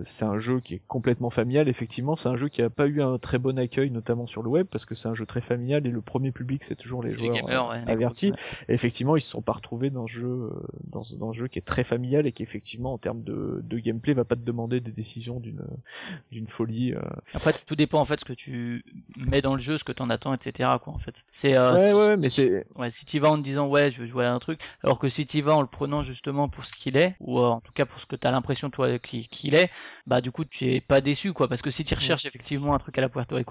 c'est 0.04 0.24
un 0.24 0.38
jeu 0.38 0.60
qui 0.60 0.74
est 0.74 0.82
complètement 0.88 1.30
familial. 1.30 1.68
Effectivement, 1.68 2.16
c'est 2.16 2.28
un 2.28 2.36
jeu 2.36 2.48
qui 2.48 2.60
a 2.62 2.70
pas 2.70 2.86
eu 2.86 3.02
un 3.02 3.18
très 3.18 3.29
bon 3.38 3.58
accueil, 3.58 3.90
notamment 3.90 4.26
sur 4.26 4.42
le 4.42 4.48
web, 4.48 4.66
parce 4.66 4.84
que 4.84 4.94
c'est 4.94 5.08
un 5.08 5.14
jeu 5.14 5.26
très 5.26 5.40
familial 5.40 5.86
et 5.86 5.90
le 5.90 6.00
premier 6.00 6.32
public, 6.32 6.64
c'est 6.64 6.76
toujours 6.76 7.02
les 7.02 7.10
joueurs 7.12 7.42
gamers, 7.42 7.70
euh, 7.70 7.84
ouais, 7.84 7.92
avertis. 7.92 8.32
Et 8.68 8.74
effectivement, 8.74 9.16
ils 9.16 9.20
se 9.20 9.30
sont 9.30 9.42
pas 9.42 9.52
retrouvés 9.52 9.90
dans 9.90 10.06
ce 10.06 10.12
jeu, 10.12 10.26
euh, 10.26 10.50
dans, 10.90 11.02
ce 11.02 11.16
jeu 11.32 11.48
qui 11.48 11.58
est 11.58 11.62
très 11.62 11.84
familial 11.84 12.26
et 12.26 12.32
qui 12.32 12.42
effectivement, 12.42 12.92
en 12.94 12.98
termes 12.98 13.22
de, 13.22 13.60
de 13.62 13.78
gameplay, 13.78 14.14
va 14.14 14.24
pas 14.24 14.36
te 14.36 14.40
demander 14.40 14.80
des 14.80 14.92
décisions 14.92 15.40
d'une, 15.40 15.62
d'une 16.30 16.48
folie. 16.48 16.94
euh. 16.94 17.00
Après, 17.34 17.52
tout 17.52 17.76
dépend 17.76 18.00
en 18.00 18.04
fait 18.04 18.20
ce 18.20 18.24
que 18.24 18.32
tu 18.32 18.84
mets 19.18 19.40
dans 19.40 19.54
le 19.54 19.60
jeu, 19.60 19.78
ce 19.78 19.84
que 19.84 19.92
t'en 19.92 20.10
attends, 20.10 20.34
etc. 20.34 20.68
Quoi, 20.82 20.92
en 20.92 20.98
fait. 20.98 21.24
C'est 21.30 21.56
euh, 21.56 21.72
ouais, 21.74 21.88
si- 21.88 21.94
ouais, 21.94 22.16
si- 22.16 22.22
mais 22.22 22.28
c'est, 22.28 22.64
Ouais, 22.76 22.90
si 22.90 23.04
tu 23.06 23.18
vas 23.18 23.30
en 23.30 23.36
te 23.36 23.42
disant 23.42 23.68
ouais, 23.68 23.90
je 23.90 24.00
veux 24.00 24.06
jouer 24.06 24.24
à 24.24 24.32
un 24.32 24.38
truc, 24.38 24.60
alors 24.82 24.98
que 24.98 25.08
si 25.08 25.26
tu 25.26 25.40
vas 25.42 25.54
en 25.56 25.60
le 25.60 25.66
prenant 25.66 26.02
justement 26.02 26.48
pour 26.48 26.64
ce 26.66 26.72
qu'il 26.72 26.96
est, 26.96 27.14
ou 27.20 27.38
euh, 27.38 27.46
en 27.48 27.60
tout 27.60 27.72
cas 27.72 27.86
pour 27.86 28.00
ce 28.00 28.06
que 28.06 28.16
tu 28.16 28.26
as 28.26 28.30
l'impression 28.30 28.70
toi 28.70 28.98
qu'il 28.98 29.54
est, 29.54 29.70
bah 30.06 30.20
du 30.20 30.30
coup 30.30 30.44
tu 30.44 30.66
es 30.72 30.80
pas 30.80 31.00
déçu 31.00 31.32
quoi, 31.32 31.48
parce 31.48 31.62
que 31.62 31.70
si 31.70 31.84
tu 31.84 31.94
recherches 31.94 32.24
effectivement 32.26 32.74
un 32.74 32.78
truc 32.78 32.96
à 32.98 33.00
la 33.00 33.08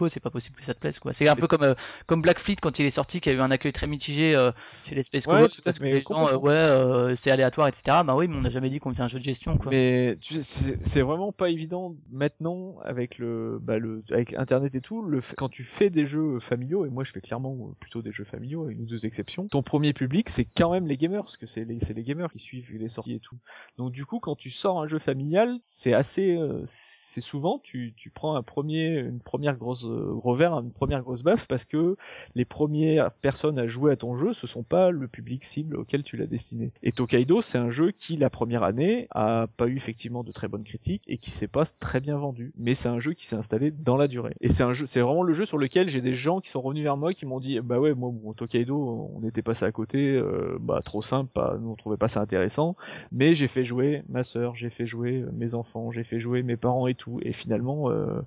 C'est 0.10 0.20
pas 0.20 0.30
possible 0.30 0.58
que 0.58 0.66
ça 0.66 0.74
te 0.74 0.80
plaise 0.80 1.00
quoi. 1.00 1.14
C'est 1.14 1.28
un 1.28 1.36
peu 1.36 1.48
comme 1.48 1.64
euh, 1.64 1.76
comme 2.06 2.22
Black 2.22 2.40
Fleet 2.40 2.58
quand 2.62 2.80
il 2.80 2.86
est 2.86 2.92
sorti, 2.92 3.22
qui 3.22 3.30
a 3.30 3.34
eu 3.34 3.40
un 3.40 3.52
accueil 3.52 3.74
très 3.74 3.88
mitigé 3.88 4.36
euh, 4.36 4.52
chez 4.86 4.96
les 4.96 5.04
Space 5.04 5.26
Ouais, 5.28 5.42
Cowboys, 5.42 5.62
parce 5.64 5.80
que 5.80 5.84
les 5.84 6.02
gens 6.02 6.28
euh, 6.28 6.36
ouais 6.36 7.16
c'est 7.16 7.32
aléatoire 7.32 7.68
etc. 7.68 7.98
Bah 8.06 8.16
oui, 8.16 8.28
mais 8.28 8.36
on 8.36 8.42
n'a 8.42 8.50
jamais 8.50 8.70
dit 8.70 8.80
qu'on 8.80 8.90
faisait 8.90 9.04
un 9.04 9.08
jeu 9.08 9.20
de 9.20 9.24
gestion 9.24 9.58
quoi. 9.58 9.72
Mais 9.72 10.18
tu 10.22 10.36
sais, 10.36 10.78
c'est 10.82 11.02
vraiment 11.02 11.32
pas 11.32 11.50
évident 11.50 11.96
maintenant 12.12 12.76
avec 12.84 13.18
le, 13.18 13.60
bah 13.62 13.78
le, 13.78 14.04
avec 14.12 14.34
Internet 14.34 14.76
et 14.76 14.82
tout. 14.82 15.02
Le, 15.02 15.22
quand 15.38 15.50
tu 15.50 15.64
fais 15.64 15.90
des 15.90 16.06
jeux 16.06 16.40
familiaux, 16.40 16.86
et 16.86 16.90
moi 16.90 17.04
je 17.04 17.12
fais 17.12 17.22
clairement 17.22 17.72
plutôt 17.80 18.02
des 18.02 18.12
jeux 18.12 18.24
familiaux, 18.24 18.66
avec 18.66 18.78
une 18.78 18.84
ou 18.84 18.88
deux 18.88 19.06
exceptions. 19.06 19.48
Ton 19.48 19.64
premier 19.64 19.94
public, 19.94 20.30
c'est 20.30 20.46
quand 20.46 20.72
même 20.72 20.88
les 20.88 20.98
gamers, 20.98 21.24
parce 21.24 21.38
que 21.38 21.48
c'est 21.48 21.66
les, 21.66 21.80
c'est 21.80 21.94
les 21.94 22.04
gamers 22.04 22.32
qui 22.32 22.40
suivent 22.40 22.72
les 22.72 22.90
sorties 22.90 23.14
et 23.14 23.20
tout. 23.20 23.38
Donc 23.78 23.92
du 23.92 24.06
coup, 24.06 24.20
quand 24.20 24.36
tu 24.36 24.50
sors 24.50 24.82
un 24.82 24.88
jeu 24.88 25.00
familial, 25.00 25.58
c'est 25.62 25.94
assez, 25.94 26.36
euh, 26.36 26.64
c'est 27.10 27.22
souvent 27.22 27.58
tu, 27.58 27.94
tu 27.98 28.12
prends 28.12 28.36
un 28.36 28.44
premier, 28.44 29.00
une 29.00 29.20
première 29.20 29.58
grosse 29.58 29.86
euh, 29.86 30.14
revers, 30.14 30.54
une 30.54 30.72
première 30.72 31.02
grosse 31.02 31.24
baffe, 31.24 31.48
parce 31.48 31.66
que 31.66 31.96
les 32.36 32.46
premières 32.46 33.12
personnes 33.12 33.58
à 33.58 33.66
jouer 33.68 33.92
à 33.92 33.96
ton 33.96 34.16
jeu, 34.16 34.32
ce 34.32 34.46
sont 34.46 34.62
pas 34.62 34.92
le 34.92 35.08
public 35.08 35.44
cible 35.44 35.76
auquel 35.76 36.04
tu 36.04 36.18
l'as 36.18 36.28
destiné. 36.28 36.72
Et 36.84 36.92
Tokaido, 36.92 37.42
c'est 37.42 37.58
un 37.58 37.72
jeu 37.72 37.90
qui, 37.90 38.16
la 38.16 38.30
première 38.30 38.62
année, 38.62 39.08
a 39.10 39.48
pas 39.58 39.66
eu 39.66 39.76
effectivement 39.76 40.24
de 40.24 40.32
très 40.32 40.48
bonnes 40.48 40.64
critiques 40.64 41.02
et 41.08 41.18
qui 41.18 41.32
s'est 41.32 41.48
pas 41.48 41.64
très 41.80 42.00
bien 42.00 42.16
vendu. 42.16 42.54
Mais 42.58 42.76
c'est 42.76 42.90
un 42.90 43.00
jeu 43.00 43.14
qui 43.14 43.26
s'est 43.26 43.36
installé 43.36 43.72
dans 43.72 43.98
la 43.98 44.08
durée. 44.08 44.36
Et 44.40 44.50
c'est 44.50 44.64
un 44.64 44.74
jeu, 44.74 44.86
c'est 44.86 45.02
vraiment 45.02 45.24
le 45.24 45.34
jeu 45.34 45.46
sur 45.46 45.58
lequel 45.58 45.90
j'ai 45.90 46.02
des 46.02 46.14
gens 46.14 46.42
qui 46.42 46.52
sont 46.52 46.62
revenus 46.62 46.84
vers 46.84 46.98
moi 46.98 47.16
qui 47.16 47.26
m'ont 47.26 47.40
dit, 47.40 47.60
bah 47.60 47.80
ouais, 47.80 47.96
moi, 47.96 48.12
bon, 48.14 48.34
Tokaido, 48.34 49.10
on 49.16 49.28
était 49.28 49.42
passé 49.42 49.66
à 49.66 49.72
côté, 49.72 50.16
euh, 50.16 50.60
bah 50.62 50.82
trop 50.86 51.02
simple, 51.02 51.32
nous 51.60 51.72
on 51.72 51.76
trouvait 51.76 51.98
pas 51.98 52.08
ça 52.08 52.22
intéressant. 52.22 52.76
Mais 53.12 53.34
j'ai 53.34 53.48
fait 53.48 53.64
jouer 53.64 54.04
ma 54.10 54.24
sœur, 54.24 54.54
j'ai 54.54 54.70
fait 54.70 54.86
jouer 54.86 55.26
mes 55.34 55.56
enfants, 55.56 55.90
j'ai 55.90 56.04
fait 56.04 56.20
jouer 56.20 56.44
mes 56.44 56.56
parents 56.56 56.86
et 56.86 56.99
Et 57.22 57.34
finalement, 57.34 57.90
euh, 57.90 58.22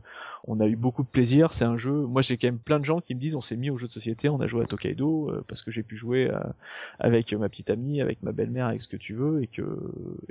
on 0.44 0.60
a 0.60 0.66
eu 0.66 0.76
beaucoup 0.76 1.02
de 1.02 1.08
plaisir. 1.08 1.52
C'est 1.52 1.64
un 1.64 1.76
jeu. 1.76 1.92
Moi, 1.92 2.22
j'ai 2.22 2.36
quand 2.36 2.48
même 2.48 2.58
plein 2.58 2.78
de 2.78 2.84
gens 2.84 3.00
qui 3.00 3.14
me 3.14 3.20
disent, 3.20 3.34
on 3.34 3.40
s'est 3.40 3.56
mis 3.56 3.70
au 3.70 3.76
jeu 3.76 3.86
de 3.88 3.92
société, 3.92 4.28
on 4.28 4.40
a 4.40 4.46
joué 4.46 4.62
à 4.62 4.66
Tokaido 4.66 5.30
euh, 5.30 5.44
parce 5.48 5.62
que 5.62 5.70
j'ai 5.70 5.82
pu 5.82 5.96
jouer 5.96 6.30
à- 6.30 6.54
avec 6.98 7.32
ma 7.32 7.48
petite 7.48 7.70
amie, 7.70 8.00
avec 8.00 8.22
ma 8.22 8.32
belle-mère, 8.32 8.66
avec 8.66 8.80
ce 8.82 8.88
que 8.88 8.96
tu 8.96 9.14
veux, 9.14 9.42
et 9.42 9.46
que 9.46 9.62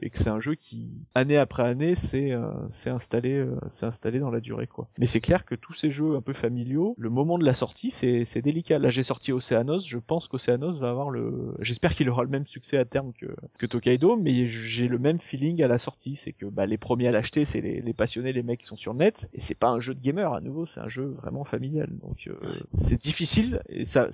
et 0.02 0.10
que 0.10 0.18
c'est 0.18 0.30
un 0.30 0.40
jeu 0.40 0.56
qui 0.56 0.90
année 1.16 1.38
après 1.38 1.64
année 1.64 1.96
s'est 1.96 2.32
euh, 2.32 2.52
installé 2.88 3.34
euh, 3.36 3.56
installé 3.82 4.20
dans 4.20 4.32
la 4.32 4.40
durée 4.40 4.68
quoi. 4.68 4.88
Mais 4.98 5.06
c'est 5.06 5.22
clair 5.22 5.46
que 5.46 5.56
tous 5.56 5.74
ces 5.74 5.90
jeux 5.90 6.16
un 6.16 6.22
peu 6.22 6.34
familiaux, 6.34 6.96
le 6.98 7.10
moment 7.10 7.38
de 7.38 7.46
la 7.46 7.54
sortie, 7.54 7.92
c'est 7.92 8.42
délicat. 8.42 8.80
Là, 8.80 8.90
j'ai 8.90 9.04
sorti 9.04 9.32
Océanos. 9.32 9.86
Je 9.88 9.98
pense 9.98 10.28
qu'Océanos 10.28 10.80
va 10.80 10.90
avoir 10.90 11.10
le. 11.10 11.54
J'espère 11.60 11.96
qu'il 11.96 12.10
aura 12.10 12.24
le 12.24 12.30
même 12.30 12.46
succès 12.48 12.78
à 12.78 12.86
terme 12.86 13.14
que 13.14 13.28
que 13.58 13.66
Tokaido, 13.66 14.18
mais 14.18 14.46
j'ai 14.48 14.88
le 14.88 15.00
même 15.00 15.20
feeling 15.20 15.62
à 15.64 15.68
la 15.68 15.78
sortie, 15.78 16.16
c'est 16.16 16.34
que 16.34 16.46
bah, 16.46 16.66
les 16.66 16.78
premiers 16.78 17.08
à 17.08 17.12
l'acheter, 17.12 17.46
c'est 17.46 17.62
les, 17.62 17.82
les 17.82 17.94
passionnés, 17.94 18.34
les 18.34 18.44
mecs 18.44 18.60
qui 18.62 18.66
sont 18.68 18.76
sur 18.78 18.94
le 18.94 19.00
net, 19.00 19.30
et 19.34 19.40
c'est 19.40 19.56
pas 19.56 19.70
un 19.70 19.80
jeu 19.80 19.94
de 19.94 20.00
gamer 20.02 20.34
à 20.34 20.42
nouveau, 20.42 20.66
c'est 20.66 20.80
un 20.80 20.88
jeu 20.88 21.06
vraiment 21.06 21.44
familial. 21.44 21.90
Donc 22.00 22.28
euh, 22.28 22.36
c'est 22.78 23.02
difficile 23.02 23.62
et 23.70 23.86
ça. 23.86 24.10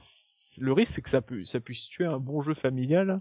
Le 0.60 0.74
risque, 0.74 0.94
c'est 0.94 1.02
que 1.02 1.10
ça, 1.10 1.22
peut, 1.22 1.46
ça 1.46 1.60
puisse 1.60 1.88
tuer 1.88 2.06
un 2.06 2.20
bon 2.20 2.42
jeu 2.42 2.54
familial 2.54 3.20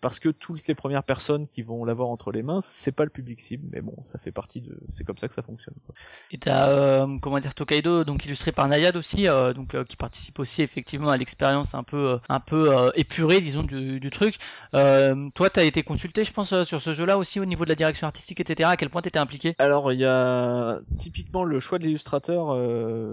parce 0.00 0.18
que 0.18 0.28
toutes 0.28 0.66
les 0.66 0.74
premières 0.74 1.04
personnes 1.04 1.46
qui 1.48 1.62
vont 1.62 1.84
l'avoir 1.84 2.08
entre 2.08 2.32
les 2.32 2.42
mains, 2.42 2.60
c'est 2.60 2.92
pas 2.92 3.04
le 3.04 3.10
public 3.10 3.40
cible, 3.40 3.66
mais 3.72 3.80
bon, 3.80 3.96
ça 4.04 4.18
fait 4.18 4.32
partie 4.32 4.60
de, 4.60 4.78
c'est 4.90 5.04
comme 5.04 5.18
ça 5.18 5.28
que 5.28 5.34
ça 5.34 5.42
fonctionne. 5.42 5.74
Quoi. 5.86 5.94
Et 6.30 6.38
t'as 6.38 6.68
euh, 6.68 7.18
comment 7.20 7.38
dire 7.38 7.54
Tokaido, 7.54 8.04
donc 8.04 8.24
illustré 8.24 8.52
par 8.52 8.68
Nayad 8.68 8.96
aussi, 8.96 9.28
euh, 9.28 9.52
donc 9.52 9.74
euh, 9.74 9.84
qui 9.84 9.96
participe 9.96 10.38
aussi 10.38 10.62
effectivement 10.62 11.10
à 11.10 11.16
l'expérience 11.16 11.74
un 11.74 11.82
peu 11.82 12.10
euh, 12.10 12.18
un 12.28 12.40
peu 12.40 12.70
épurée, 12.94 13.40
disons 13.40 13.62
du, 13.62 14.00
du 14.00 14.10
truc. 14.10 14.36
Toi, 14.72 15.50
t'as 15.50 15.64
été 15.64 15.82
consulté, 15.82 16.24
je 16.24 16.32
pense, 16.32 16.62
sur 16.64 16.80
ce 16.80 16.92
jeu-là 16.92 17.18
aussi 17.18 17.40
au 17.40 17.44
niveau 17.44 17.64
de 17.64 17.70
la 17.70 17.74
direction 17.74 18.06
artistique, 18.06 18.40
etc. 18.40 18.70
À 18.72 18.76
quel 18.76 18.90
point 18.90 19.02
t'étais 19.02 19.18
impliqué? 19.18 19.54
Alors 19.58 19.92
il 19.92 20.00
y 20.00 20.04
a 20.04 20.78
typiquement 20.98 21.44
le 21.44 21.60
choix 21.60 21.78
de 21.78 21.84
l'illustrateur, 21.84 22.56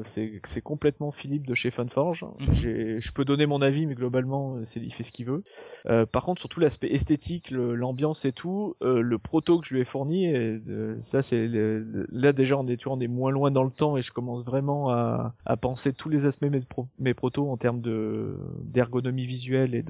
c'est 0.05 0.61
complètement 0.61 1.11
Philippe 1.11 1.47
de 1.47 1.53
chez 1.53 1.71
Funforge. 1.71 2.25
Mhm. 2.39 2.99
Je 2.99 3.11
peux 3.11 3.25
donner 3.25 3.45
mon 3.45 3.61
avis, 3.63 3.85
mais 3.85 3.95
globalement, 3.95 4.57
euh, 4.57 4.63
il 4.75 4.93
fait 4.93 5.03
ce 5.03 5.11
qu'il 5.11 5.25
veut. 5.25 5.43
Euh, 5.87 6.05
par 6.05 6.23
contre, 6.23 6.39
sur 6.39 6.49
tout 6.49 6.59
l'aspect 6.59 6.91
esthétique, 6.91 7.51
l'ambiance 7.51 8.25
et 8.25 8.31
tout, 8.31 8.75
euh, 8.81 9.01
le 9.01 9.17
proto 9.17 9.59
que 9.59 9.67
je 9.67 9.73
lui 9.73 9.81
ai 9.81 9.83
fourni, 9.83 10.25
et, 10.25 10.61
ça 10.99 11.21
c'est 11.21 11.47
là 12.11 12.33
déjà 12.33 12.57
on 12.57 12.67
est 12.67 12.77
tu 12.77 12.87
on 12.87 12.99
est 12.99 13.07
moins 13.07 13.31
loin 13.31 13.51
dans 13.51 13.63
le 13.63 13.71
temps 13.71 13.97
et 13.97 14.01
je 14.01 14.11
commence 14.11 14.43
vraiment 14.43 14.89
à, 14.91 15.33
penser 15.61 15.93
tous 15.93 16.09
les 16.09 16.25
aspects 16.25 16.45
mes, 16.45 16.61
mes 16.99 17.13
protos 17.13 17.49
en 17.49 17.57
termes 17.57 17.81
de 17.81 18.37
d'ergonomie 18.63 19.25
visuelle 19.25 19.75
et 19.75 19.83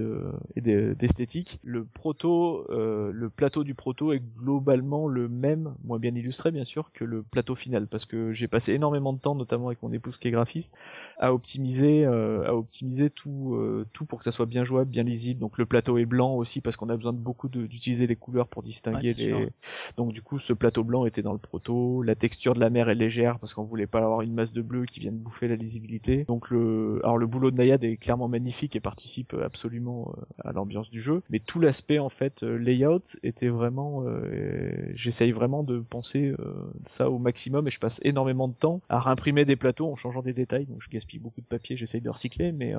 et 0.56 0.62
de- 0.62 0.94
d'esthétique. 0.94 1.60
Le 1.64 1.86
proto, 1.86 2.66
le 2.70 3.30
plateau 3.30 3.64
du 3.64 3.74
proto 3.74 4.14
est 4.14 4.24
globalement 4.38 5.08
le 5.08 5.28
même, 5.28 5.74
moins 5.84 6.00
bien 6.00 6.14
illustré 6.16 6.52
bien 6.52 6.66
sûr, 6.66 6.92
que 6.94 7.04
le 7.04 7.24
plateau 7.24 7.56
final 7.56 7.88
parce 7.88 8.06
que 8.06 8.32
j'ai 8.34 8.48
passé 8.48 8.74
énormément 8.74 9.14
de 9.14 9.20
temps, 9.20 9.36
notamment 9.36 9.68
avec 9.68 9.82
mon 9.82 9.92
épouse 9.92 10.18
qui 10.18 10.28
est 10.28 10.32
graphiste, 10.32 10.78
à 11.20 11.34
optimiser, 11.34 12.06
à 12.06 12.56
optimiser 12.56 13.10
tout, 13.10 13.56
euh, 13.64 13.86
tout 13.94 14.06
pour 14.06 14.20
que 14.20 14.26
ça 14.26 14.32
soit 14.32 14.46
bien 14.46 14.64
jouable, 14.64 14.90
bien 14.92 15.04
lisible. 15.04 15.40
Donc 15.40 15.58
le 15.58 15.66
plateau 15.66 15.98
est 15.98 16.06
blanc 16.06 16.36
aussi 16.36 16.62
parce 16.62 16.78
qu'on 16.78 16.90
a 16.90 16.96
besoin 16.96 17.14
de 17.14 17.18
beaucoup 17.18 17.50
d'utiliser 17.50 18.08
les 18.08 18.16
couleurs 18.16 18.48
pour 18.48 18.64
distinguer 18.64 19.10
Ouais, 19.10 19.14
bien 19.14 19.26
les. 19.38 19.44
sûr. 19.44 19.50
Donc 19.98 20.14
du 20.14 20.22
coup, 20.22 20.40
ce 20.40 20.54
plateau 20.54 20.84
blanc 20.84 21.06
était 21.06 21.22
dans 21.22 21.34
le 21.34 21.40
proto. 21.40 22.02
La 22.04 22.16
texture 22.16 22.54
de 22.54 22.60
la 22.60 22.70
mer 22.70 22.90
est 22.90 22.96
légère 22.96 23.40
parce 23.40 23.54
qu'on 23.54 23.64
voulait 23.64 23.88
pas 23.88 24.00
avoir 24.00 24.22
une 24.22 24.34
masse 24.34 24.54
de 24.54 24.62
bleu 24.62 24.86
qui 24.86 25.00
vienne 25.00 25.18
bouffer 25.18 25.48
la 25.48 25.56
lisibilité. 25.56 26.26
Donc 26.26 26.50
le, 26.50 27.00
alors 27.04 27.18
le 27.18 27.28
boulot 27.28 27.52
de 27.52 27.58
Nayad 27.58 27.84
est 27.84 27.98
clairement 27.98 28.28
magnifique 28.28 28.76
et 28.76 28.80
participe 28.80 29.34
absolument 29.44 30.14
euh, 30.18 30.22
à 30.50 30.52
l'ambiance 30.52 30.90
du 30.90 31.02
jeu. 31.02 31.22
Mais 31.30 31.40
tout 31.40 31.60
l'aspect 31.60 32.00
en 32.00 32.10
fait 32.10 32.44
euh, 32.44 32.58
layout 32.58 33.18
était 33.24 33.50
vraiment, 33.50 34.04
euh, 34.06 34.72
j'essaye 34.96 35.32
vraiment 35.32 35.64
de 35.64 35.80
penser 35.80 36.34
euh, 36.40 36.54
ça 36.86 37.10
au 37.10 37.20
maximum 37.20 37.68
et 37.68 37.72
je 37.72 37.80
passe 37.80 38.00
énormément 38.04 38.48
de 38.48 38.54
temps 38.54 38.82
à 38.90 39.00
réimprimer 39.00 39.46
des 39.46 39.56
plateaux 39.56 39.92
en 39.92 39.96
changeant 39.96 40.22
des 40.22 40.34
détails. 40.34 40.66
Donc 40.66 40.82
je 40.82 40.90
gaspille 40.90 41.20
beaucoup 41.20 41.42
de 41.42 41.46
papier, 41.46 41.78
j'essaye 41.78 42.02
de 42.02 42.10
recycler, 42.10 42.52
mais 42.52 42.74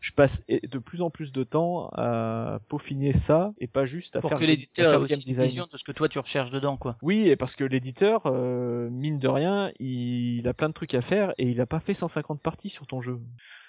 je 0.00 0.12
passe 0.12 0.25
de 0.48 0.78
plus 0.78 1.02
en 1.02 1.10
plus 1.10 1.32
de 1.32 1.44
temps 1.44 1.88
à 1.92 2.58
peaufiner 2.68 3.12
ça 3.12 3.52
et 3.58 3.66
pas 3.66 3.84
juste 3.84 4.16
à 4.16 4.20
Pour 4.20 4.30
faire 4.30 4.38
que 4.38 4.44
l'éditeur 4.44 4.94
ait 4.94 4.96
aussi 4.96 5.30
une 5.30 5.42
vision 5.42 5.66
de 5.70 5.76
ce 5.76 5.84
que 5.84 5.92
toi 5.92 6.08
tu 6.08 6.18
recherches 6.18 6.50
dedans, 6.50 6.76
quoi. 6.76 6.96
Oui, 7.02 7.28
et 7.28 7.36
parce 7.36 7.56
que 7.56 7.64
l'éditeur, 7.64 8.22
euh, 8.26 8.88
mine 8.90 9.18
de 9.18 9.28
rien, 9.28 9.70
il 9.78 10.46
a 10.48 10.54
plein 10.54 10.68
de 10.68 10.74
trucs 10.74 10.94
à 10.94 11.00
faire 11.00 11.32
et 11.38 11.48
il 11.48 11.60
a 11.60 11.66
pas 11.66 11.80
fait 11.80 11.94
150 11.94 12.40
parties 12.40 12.68
sur 12.68 12.86
ton 12.86 13.00
jeu. 13.00 13.20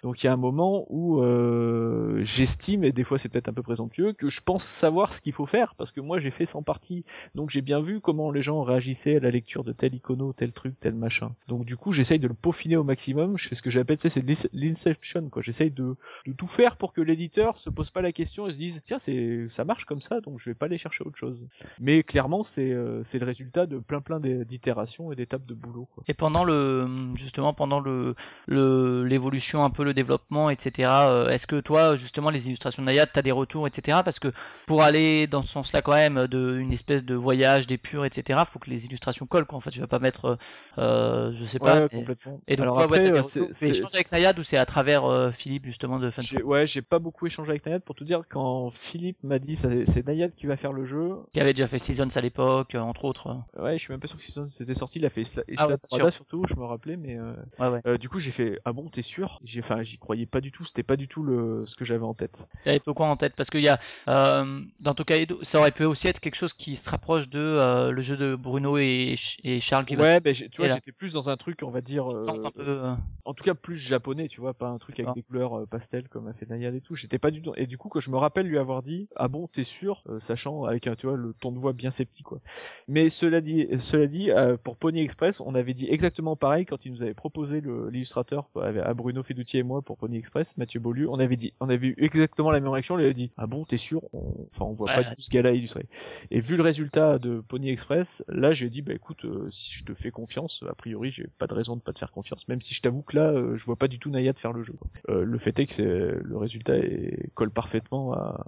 Donc 0.04 0.24
il 0.24 0.28
y 0.28 0.30
a 0.30 0.34
un 0.34 0.38
moment 0.38 0.86
où 0.90 1.22
euh, 1.22 2.22
j'estime, 2.24 2.84
et 2.84 2.92
des 2.92 3.04
fois 3.04 3.18
c'est 3.18 3.30
peut-être 3.30 3.50
un 3.50 3.54
peu 3.54 3.64
présomptueux, 3.64 4.14
que 4.14 4.30
je 4.30 4.42
pense 4.42 4.64
savoir 4.64 5.14
ce 5.14 5.22
qu'il 5.22 5.34
faut 5.34 5.46
faire 5.46 5.76
parce 5.76 5.92
que 5.92 6.02
moi 6.02 6.20
j'ai 6.20 6.32
fait 6.32 6.46
100 6.46 6.64
parties, 6.64 7.04
donc 7.36 7.50
j'ai 7.50 7.62
bien 7.62 7.82
vu 7.82 8.00
comment 8.02 8.32
les 8.32 8.42
gens 8.42 8.62
réagissaient 8.64 9.18
à 9.18 9.20
la 9.20 9.32
lecture 9.32 9.64
de 9.64 9.72
tel 9.72 9.96
icono, 9.96 10.34
tel 10.34 10.54
truc, 10.54 10.76
tel 10.80 10.94
machin. 10.94 11.34
Donc 11.48 11.66
du 11.66 11.78
coup 11.78 11.92
j'essaye 11.92 12.20
de 12.20 12.28
le 12.28 12.34
peaufiner 12.34 12.76
au 12.76 12.84
maximum. 12.84 13.38
Je 13.38 13.48
fais 13.48 13.56
ce 13.56 13.62
que 13.62 13.70
j'appelle, 13.70 13.98
c'est 14.00 14.24
l'inception, 14.54 15.30
quoi. 15.30 15.42
J'essaye 15.42 15.72
de, 15.72 15.96
de 16.26 16.34
tout 16.38 16.48
faire 16.48 16.78
pour 16.78 16.94
que 16.94 17.02
l'éditeur 17.02 17.58
se 17.58 17.70
pose 17.70 17.90
pas 17.90 18.02
la 18.02 18.12
question 18.12 18.48
et 18.48 18.52
se 18.52 18.58
dise 18.58 18.82
tiens 18.86 19.00
c'est 19.00 19.48
ça 19.50 19.66
marche 19.66 19.86
comme 19.86 20.02
ça, 20.02 20.22
donc 20.22 20.40
je 20.40 20.50
vais 20.50 20.56
pas 20.56 20.68
aller 20.68 20.78
chercher 20.78 21.04
autre 21.04 21.18
chose. 21.18 21.48
Mais 21.80 22.04
clairement, 22.04 22.44
c'est 22.44 22.72
euh, 22.72 23.04
c'est 23.04 23.20
le 23.20 23.26
résultat 23.26 23.66
de 23.66 23.78
plein 23.80 24.02
plein 24.02 24.20
d'itérations 24.20 25.12
et 25.12 25.16
d'étapes 25.16 25.46
de 25.46 25.54
boulot. 25.54 25.88
Quoi. 25.94 26.04
Et 26.08 26.14
pendant 26.14 26.44
le, 26.44 26.88
justement, 27.16 27.54
pendant 27.54 27.80
le, 27.80 28.16
le, 28.48 29.04
l'évolution, 29.04 29.64
un 29.64 29.70
peu 29.70 29.84
le 29.84 29.94
développement, 29.94 30.50
etc. 30.50 30.90
euh, 31.06 31.30
Est-ce 31.30 31.48
que 31.48 31.60
toi, 31.60 31.96
justement, 31.96 32.30
les 32.30 32.48
illustrations 32.48 32.82
de 32.84 32.88
Nayad, 32.88 33.10
t'as 33.12 33.22
des 33.22 33.32
retours, 33.32 33.68
etc. 33.68 34.00
Parce 34.04 34.20
que 34.20 34.32
pour 34.66 34.84
aller 34.84 35.28
dans 35.28 35.42
ce 35.42 35.50
sens-là, 35.50 35.82
quand 35.82 35.94
même, 35.94 36.28
de 36.28 36.58
une 36.60 36.74
espèce 36.74 37.04
de 37.04 37.16
voyage, 37.16 37.68
d'épure, 37.68 38.06
etc. 38.06 38.42
Faut 38.50 38.60
que 38.60 38.70
les 38.70 38.86
illustrations 38.86 39.26
collent, 39.26 39.46
quoi. 39.46 39.58
En 39.58 39.62
fait, 39.62 39.74
je 39.74 39.82
vais 39.82 39.88
pas 39.88 40.00
mettre, 40.00 40.38
euh, 40.78 41.32
je 41.34 41.46
sais 41.46 41.60
pas. 41.60 41.76
Ouais, 41.76 41.88
mais- 41.92 42.00
complètement. 42.00 42.42
Et 42.48 42.56
donc, 42.56 42.64
Alors 42.64 42.76
toi, 42.78 42.88
ouais, 42.88 42.98
après, 42.98 43.12
des 43.12 43.18
euh, 43.18 43.22
retours. 43.22 43.50
Tu 43.58 43.66
échanges 43.66 43.94
avec 43.94 44.12
Nayad 44.12 44.38
ou 44.40 44.44
c'est 44.44 44.58
à 44.58 44.66
travers 44.66 45.06
euh, 45.06 45.32
Philippe, 45.32 45.66
justement, 45.66 46.00
de 46.00 46.10
J'ai 46.20 46.27
j'ai, 46.28 46.44
ouais, 46.44 46.66
j'ai 46.68 46.82
pas 46.82 47.00
beaucoup 47.00 47.26
échangé 47.26 47.50
avec 47.52 47.66
Nayad 47.66 47.84
pour 47.84 47.96
tout 47.96 48.04
dire. 48.04 48.22
Quand 48.30 48.70
Philippe 48.70 49.18
m'a 49.24 49.40
dit 49.40 49.56
ça- 49.56 49.70
c'est 49.86 50.06
Nayad 50.06 50.34
qui 50.36 50.46
va 50.48 50.58
faire 50.58 50.74
le 50.74 50.86
jeu, 50.86 51.16
Qui 51.34 51.40
avait 51.40 51.54
déjà 51.54 51.68
fait 51.68 51.80
Seasons 51.80 52.08
à 52.16 52.22
l'époque, 52.22 52.76
euh, 52.76 52.80
entre 52.80 53.06
autres. 53.06 53.38
ouais, 53.58 53.78
je 53.78 53.84
suis 53.84 53.92
même 53.92 54.00
pas 54.00 54.08
sûr 54.08 54.18
que 54.18 54.46
c'était 54.48 54.74
sorti. 54.76 55.00
Il 55.00 55.06
a 55.06 55.10
fait 55.10 55.22
Isla- 55.22 55.44
Ah 55.58 55.68
ouais, 55.68 55.76
sûr. 55.88 56.14
Surtout, 56.14 56.44
je 56.50 56.56
me 56.56 56.66
rappelais, 56.66 56.98
mais 56.98 57.18
euh, 57.18 57.34
Ouais, 57.60 57.70
ouais. 57.70 57.82
euh, 57.86 57.98
du 57.98 58.10
coup 58.10 58.20
j'ai 58.20 58.32
fait 58.32 58.60
ah 58.66 58.74
bon 58.74 58.90
t'es 58.90 59.02
sûr? 59.02 59.40
J'ai, 59.44 59.60
enfin, 59.62 59.82
j'y 59.84 59.98
croyais 59.98 60.26
pas 60.26 60.42
du 60.42 60.52
tout. 60.52 60.66
C'était 60.66 60.84
pas 60.84 60.96
du 60.96 61.08
tout 61.08 61.24
le 61.24 61.66
ce 61.66 61.76
que 61.76 61.86
j'avais 61.86 62.04
en 62.06 62.14
tête. 62.14 62.48
T'avais 62.64 62.80
peu 62.80 62.94
quoi 62.94 63.08
en 63.08 63.16
tête 63.18 63.34
Parce 63.36 63.50
qu'il 63.50 63.62
y 63.62 63.68
a 63.70 63.80
euh, 64.08 64.62
dans 64.80 64.94
Tokaido, 64.94 65.40
ça 65.44 65.60
aurait 65.60 65.72
pu 65.72 65.84
aussi 65.86 66.08
être 66.08 66.20
quelque 66.20 66.36
chose 66.36 66.54
qui 66.54 66.76
se 66.76 66.90
rapproche 66.90 67.30
de 67.30 67.90
le 67.92 68.02
jeu 68.02 68.18
de 68.18 68.36
Bruno 68.36 68.78
et, 68.78 69.16
et 69.44 69.60
Charles 69.60 69.86
qui 69.86 69.96
Ouais, 69.96 70.20
j'ai- 70.26 70.50
tu 70.50 70.62
vois, 70.62 70.70
j'étais 70.74 70.92
plus 70.92 71.14
dans 71.14 71.30
un 71.30 71.38
truc, 71.38 71.60
on 71.64 71.70
va 71.72 71.82
dire, 71.82 72.08
un 72.08 72.52
peu. 72.52 72.84
en 73.26 73.34
tout 73.34 73.44
cas 73.44 73.54
plus 73.54 73.76
japonais, 73.76 74.28
tu 74.28 74.42
vois, 74.42 74.54
pas 74.54 74.68
un 74.68 74.78
truc 74.78 75.00
avec 75.00 75.14
des 75.14 75.24
couleurs 75.24 75.68
pastel 75.68 76.08
comme 76.18 76.28
a 76.28 76.34
fait 76.34 76.50
Nayad 76.50 76.74
et 76.74 76.82
tout. 76.82 76.96
J'étais 76.96 77.20
pas 77.20 77.30
du 77.30 77.44
tout. 77.44 77.54
Et 77.58 77.68
du 77.68 77.78
coup, 77.78 77.90
quand 77.90 78.00
je 78.00 78.10
me 78.10 78.18
rappelle 78.18 78.48
lui 78.48 78.58
avoir 78.58 78.82
dit, 78.82 79.08
ah 79.16 79.28
bon, 79.28 79.48
t'es 79.48 79.64
sûr, 79.64 80.04
Euh, 80.10 80.20
sachant 80.20 80.64
avec 80.64 80.88
un, 80.88 80.96
tu 80.96 81.06
vois, 81.08 81.16
le 81.16 81.34
ton 81.40 81.52
de 81.52 81.60
voix 81.60 81.74
bien 81.74 81.92
sceptique, 81.92 82.26
quoi. 82.26 82.40
Mais 82.88 83.10
cela 83.10 83.40
dit, 83.42 83.68
cela 83.78 84.08
dit, 84.08 84.32
euh, 84.32 84.58
pour 84.58 84.78
Pony 84.78 85.02
Express, 85.02 85.42
on 85.42 85.54
avait 85.54 85.74
dit 85.76 85.86
exactement 85.90 86.36
pareil 86.36 86.66
quand 86.66 86.86
il 86.86 86.92
nous 86.92 87.04
avait 87.04 87.14
proposé 87.14 87.62
le- 87.62 87.90
l'illustrateur 87.90 88.50
à 88.56 88.94
Bruno 88.96 89.22
Feduti 89.22 89.58
et 89.60 89.64
moi 89.64 89.82
pour 89.84 89.98
Pony 89.98 90.18
Express, 90.18 90.58
Mathieu 90.58 90.80
Beaulieu. 90.80 91.08
On 91.10 91.20
avait 91.20 91.36
dit, 91.36 91.54
on 91.60 91.70
avait 91.70 91.88
eu 91.88 91.96
exactement 92.00 92.50
la 92.52 92.60
même 92.60 92.70
réaction. 92.72 92.96
On 92.96 92.98
lui 92.98 93.06
avait 93.06 93.14
dit, 93.14 93.32
ah 93.38 93.46
bon, 93.46 93.64
t'es 93.66 93.78
sûr? 93.78 94.02
On- 94.14 94.48
Enfin, 94.54 94.66
on 94.66 94.74
voit 94.74 94.88
Ouais. 94.88 95.04
pas 95.04 95.04
tout 95.04 95.20
ce 95.22 95.30
gars-là 95.30 95.52
illustré. 95.52 95.86
Et 96.32 96.40
vu 96.40 96.56
le 96.58 96.64
résultat 96.64 97.20
de 97.20 97.42
Pony 97.42 97.70
Express, 97.70 98.24
là, 98.28 98.54
j'ai 98.54 98.70
dit, 98.70 98.82
bah 98.82 98.94
écoute, 98.94 99.26
euh, 99.26 99.48
si 99.52 99.74
je 99.76 99.84
te 99.84 99.94
fais 99.94 100.10
confiance, 100.10 100.64
a 100.68 100.74
priori, 100.74 101.12
j'ai 101.12 101.28
pas 101.38 101.46
de 101.48 101.54
raison 101.54 101.76
de 101.76 101.82
pas 101.82 101.94
te 101.94 102.00
faire 102.00 102.12
confiance, 102.12 102.48
même 102.48 102.62
si 102.62 102.74
je 102.74 102.82
t'avoue 102.82 103.02
que 103.04 103.16
là, 103.18 103.32
euh, 103.32 103.58
je 103.58 103.66
vois 103.66 103.76
pas 103.76 103.88
du 103.88 104.00
tout 104.00 104.10
Nayad 104.10 104.38
faire 104.40 104.54
le 104.54 104.64
jeu. 104.64 104.74
Euh, 105.10 105.24
le 105.24 105.38
fait 105.38 105.60
est 105.60 105.66
que 105.68 105.74
c'est 105.74 105.84
le 106.24 106.38
résultat 106.38 106.78
est, 106.78 107.30
colle 107.34 107.52
parfaitement 107.52 108.14
à 108.14 108.44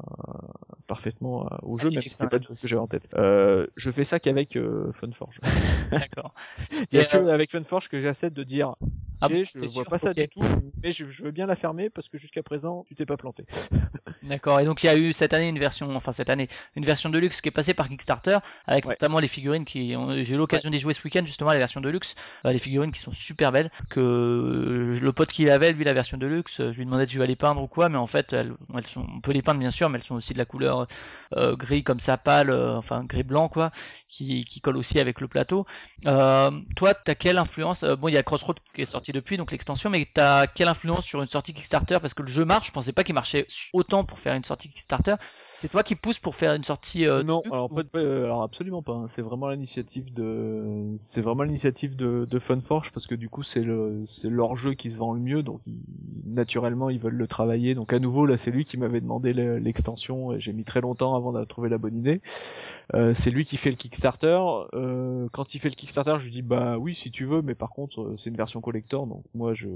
parfaitement 0.88 1.46
à- 1.48 1.60
au 1.64 1.78
jeu, 1.78 1.90
il 1.92 1.96
même 1.96 2.04
si 2.04 2.10
c'est 2.10 2.24
pas 2.24 2.30
correct 2.30 2.48
tout 2.48 2.56
ce 2.56 2.62
que 2.64 2.68
j'avais 2.68 2.82
en 2.82 2.88
tête. 2.88 3.08
Euh, 3.16 3.68
je 3.76 3.92
fais 3.92 4.04
ça 4.04 4.20
qu'avec 4.20 4.56
euh, 4.56 4.92
Funforge. 4.94 5.40
D'accord. 5.92 6.34
Il 6.92 6.98
y 6.98 7.00
a 7.00 7.04
Et, 7.04 7.08
que 7.08 7.18
euh, 7.18 7.34
avec 7.34 7.52
Funforge 7.52 7.90
que 7.90 8.00
j'essaie 8.00 8.32
de 8.32 8.44
dire. 8.44 8.76
Ah 9.22 9.30
bon, 9.30 9.42
je 9.44 9.66
vois 9.68 9.86
sûr? 9.86 9.86
pas 9.86 10.00
ça 10.00 10.14
du 10.14 10.28
tout, 10.28 10.56
mais 10.84 10.92
je, 10.92 11.06
je 11.06 11.24
veux 11.24 11.32
bien 11.32 11.46
la 11.46 11.56
fermer 11.56 11.90
parce 11.90 12.10
que 12.10 12.18
jusqu'à 12.18 12.44
présent, 12.44 12.84
tu 12.88 12.96
t'es 12.96 13.06
pas 13.06 13.18
planté. 13.18 13.46
D'accord. 14.22 14.60
Et 14.60 14.66
donc 14.66 14.84
il 14.84 14.88
y 14.88 14.90
a 14.90 14.98
eu 14.98 15.14
cette 15.14 15.34
année 15.34 15.48
une 15.48 15.60
version, 15.60 15.96
enfin 15.96 16.12
cette 16.12 16.30
année, 16.30 16.50
une 16.76 16.84
version 16.84 17.10
de 17.10 17.18
luxe 17.18 17.40
qui 17.40 17.48
est 17.48 17.52
passée 17.52 17.74
par 17.74 17.88
Kickstarter 17.88 18.40
avec 18.68 18.84
Ouais. 18.84 18.90
notamment 18.90 19.20
les 19.20 19.30
figurines 19.30 19.64
qui 19.64 19.96
ont, 19.96 20.12
j'ai 20.24 20.36
eu 20.36 20.38
l'occasion 20.38 20.70
d'y 20.70 20.78
jouer 20.78 20.94
ce 20.94 21.02
week-end 21.06 21.26
justement 21.26 21.52
la 21.54 21.58
version 21.58 21.80
de 21.80 21.88
luxe, 21.88 22.16
euh, 22.46 22.52
les 22.52 22.60
figurines 22.60 22.92
qui 22.92 23.00
sont 23.00 23.14
super 23.14 23.54
belles. 23.54 23.72
Que 23.90 24.02
euh, 24.02 25.00
le 25.00 25.14
pote 25.14 25.32
qu'il 25.32 25.50
avait, 25.50 25.72
lui 25.72 25.86
la 25.86 25.94
version 25.94 26.18
de 26.18 26.28
luxe, 26.28 26.60
euh, 26.60 26.74
je 26.74 26.78
lui 26.80 26.86
demandais 26.86 27.06
tu 27.06 27.18
vas 27.18 27.28
les 27.28 27.38
peindre 27.38 27.62
ou 27.64 27.68
quoi, 27.68 27.88
mais 27.88 27.98
en 27.98 28.08
fait 28.08 28.34
elles, 28.34 28.54
elles 28.76 28.86
sont, 28.86 29.06
on 29.10 29.22
peut 29.22 29.32
les 29.32 29.42
peindre 29.42 29.60
bien 29.62 29.72
sûr, 29.72 29.88
mais 29.90 29.98
elles 30.00 30.04
sont 30.04 30.16
aussi 30.16 30.34
de 30.34 30.38
la 30.38 30.46
couleur 30.46 30.86
euh, 31.38 31.56
gris 31.56 31.84
comme 31.84 32.02
ça 32.02 32.18
pâle, 32.18 32.50
euh, 32.50 32.76
enfin 32.78 33.06
gris 33.06 33.24
blanc 33.24 33.48
quoi, 33.48 33.72
qui, 34.10 34.44
qui 34.44 34.60
colle 34.60 34.76
aussi 34.76 35.00
avec 35.00 35.22
le 35.22 35.30
plateau. 35.30 35.66
Euh, 36.08 36.52
toi, 36.76 36.94
t'as 36.94 37.16
quelle 37.16 37.38
influence? 37.38 37.84
Euh, 37.84 37.96
Bon, 37.96 38.08
il 38.10 38.14
y 38.14 38.18
a 38.18 38.24
Crossroads 38.24 38.56
qui 38.74 38.82
est 38.82 38.86
sorti 38.86 39.09
depuis, 39.14 39.38
donc 39.38 39.52
l'extension, 39.52 39.90
mais 39.90 40.06
t'as 40.14 40.48
quelle 40.48 40.68
influence 40.68 41.06
sur 41.06 41.22
une 41.22 41.28
sortie 41.28 41.54
Kickstarter? 41.54 41.98
Parce 42.02 42.14
que 42.14 42.22
le 42.22 42.28
jeu 42.28 42.46
marche, 42.46 42.68
je 42.68 42.72
pensais 42.72 42.92
pas 42.94 43.04
qu'il 43.04 43.16
marchait 43.16 43.46
autant 43.74 44.04
pour 44.04 44.20
faire 44.20 44.36
une 44.36 44.44
sortie 44.44 44.70
Kickstarter. 44.70 45.16
C'est 45.58 45.70
toi 45.70 45.84
qui 45.84 45.96
pousse 45.96 46.20
pour 46.20 46.36
faire 46.36 46.54
une 46.54 46.64
sortie 46.64 47.06
euh, 47.08 47.22
non, 47.24 47.42
luxe 47.44 47.54
alors, 47.54 47.72
ou- 47.72 47.76
pas 47.76 47.84
de- 47.84 47.90
euh, 47.96 48.24
alors 48.26 48.44
absolument 48.44 48.82
pas. 48.82 48.94
hein. 48.94 49.08
C'est 49.08 49.22
vraiment 49.22 49.50
l'initiative 49.50 50.14
de, 50.14 50.96
c'est 50.98 51.22
vraiment 51.22 51.44
l'initiative 51.44 51.96
de, 51.98 52.26
de 52.30 52.40
Funforge 52.40 52.92
parce 52.92 53.08
que 53.08 53.16
du 53.16 53.30
coup 53.30 53.44
c'est 53.44 53.62
le, 53.62 54.04
c'est 54.06 54.30
leur 54.30 54.56
jeu 54.56 54.74
qui 54.74 54.90
se 54.90 54.98
vend 54.98 55.14
le 55.14 55.20
mieux, 55.20 55.44
donc 55.44 55.62
ils- 55.68 55.82
naturellement 56.26 56.90
ils 56.90 57.00
veulent 57.00 57.16
le 57.16 57.28
travailler. 57.28 57.76
Donc 57.76 57.92
à 57.92 58.00
nouveau 58.00 58.26
là 58.26 58.38
c'est 58.38 58.52
lui 58.52 58.64
qui 58.66 58.78
m'avait 58.78 59.02
demandé 59.02 59.34
le- 59.34 59.58
l'extension. 59.60 60.34
et 60.34 60.40
J'ai 60.40 60.54
mis 60.54 60.64
très 60.64 60.82
longtemps 60.82 61.16
avant 61.16 61.34
de 61.34 61.44
trouver 61.44 61.70
la 61.70 61.78
bonne 61.78 61.98
idée. 61.98 62.22
Euh, 62.94 63.14
c'est 63.14 63.32
lui 63.32 63.46
qui 63.46 63.58
fait 63.58 63.70
le 63.70 63.76
Kickstarter. 63.76 64.40
Quand 65.32 65.54
il 65.54 65.60
fait 65.60 65.70
le 65.70 65.76
Kickstarter, 65.76 66.16
je 66.20 66.26
lui 66.26 66.32
dis 66.32 66.42
bah 66.42 66.78
oui 66.78 66.96
si 66.96 67.12
tu 67.12 67.26
veux, 67.26 67.42
mais 67.42 67.56
par 67.56 67.70
contre 67.72 68.14
c'est 68.18 68.30
une 68.30 68.36
version 68.38 68.62
collector, 68.62 68.99
donc 69.08 69.24
moi 69.34 69.54
je, 69.54 69.70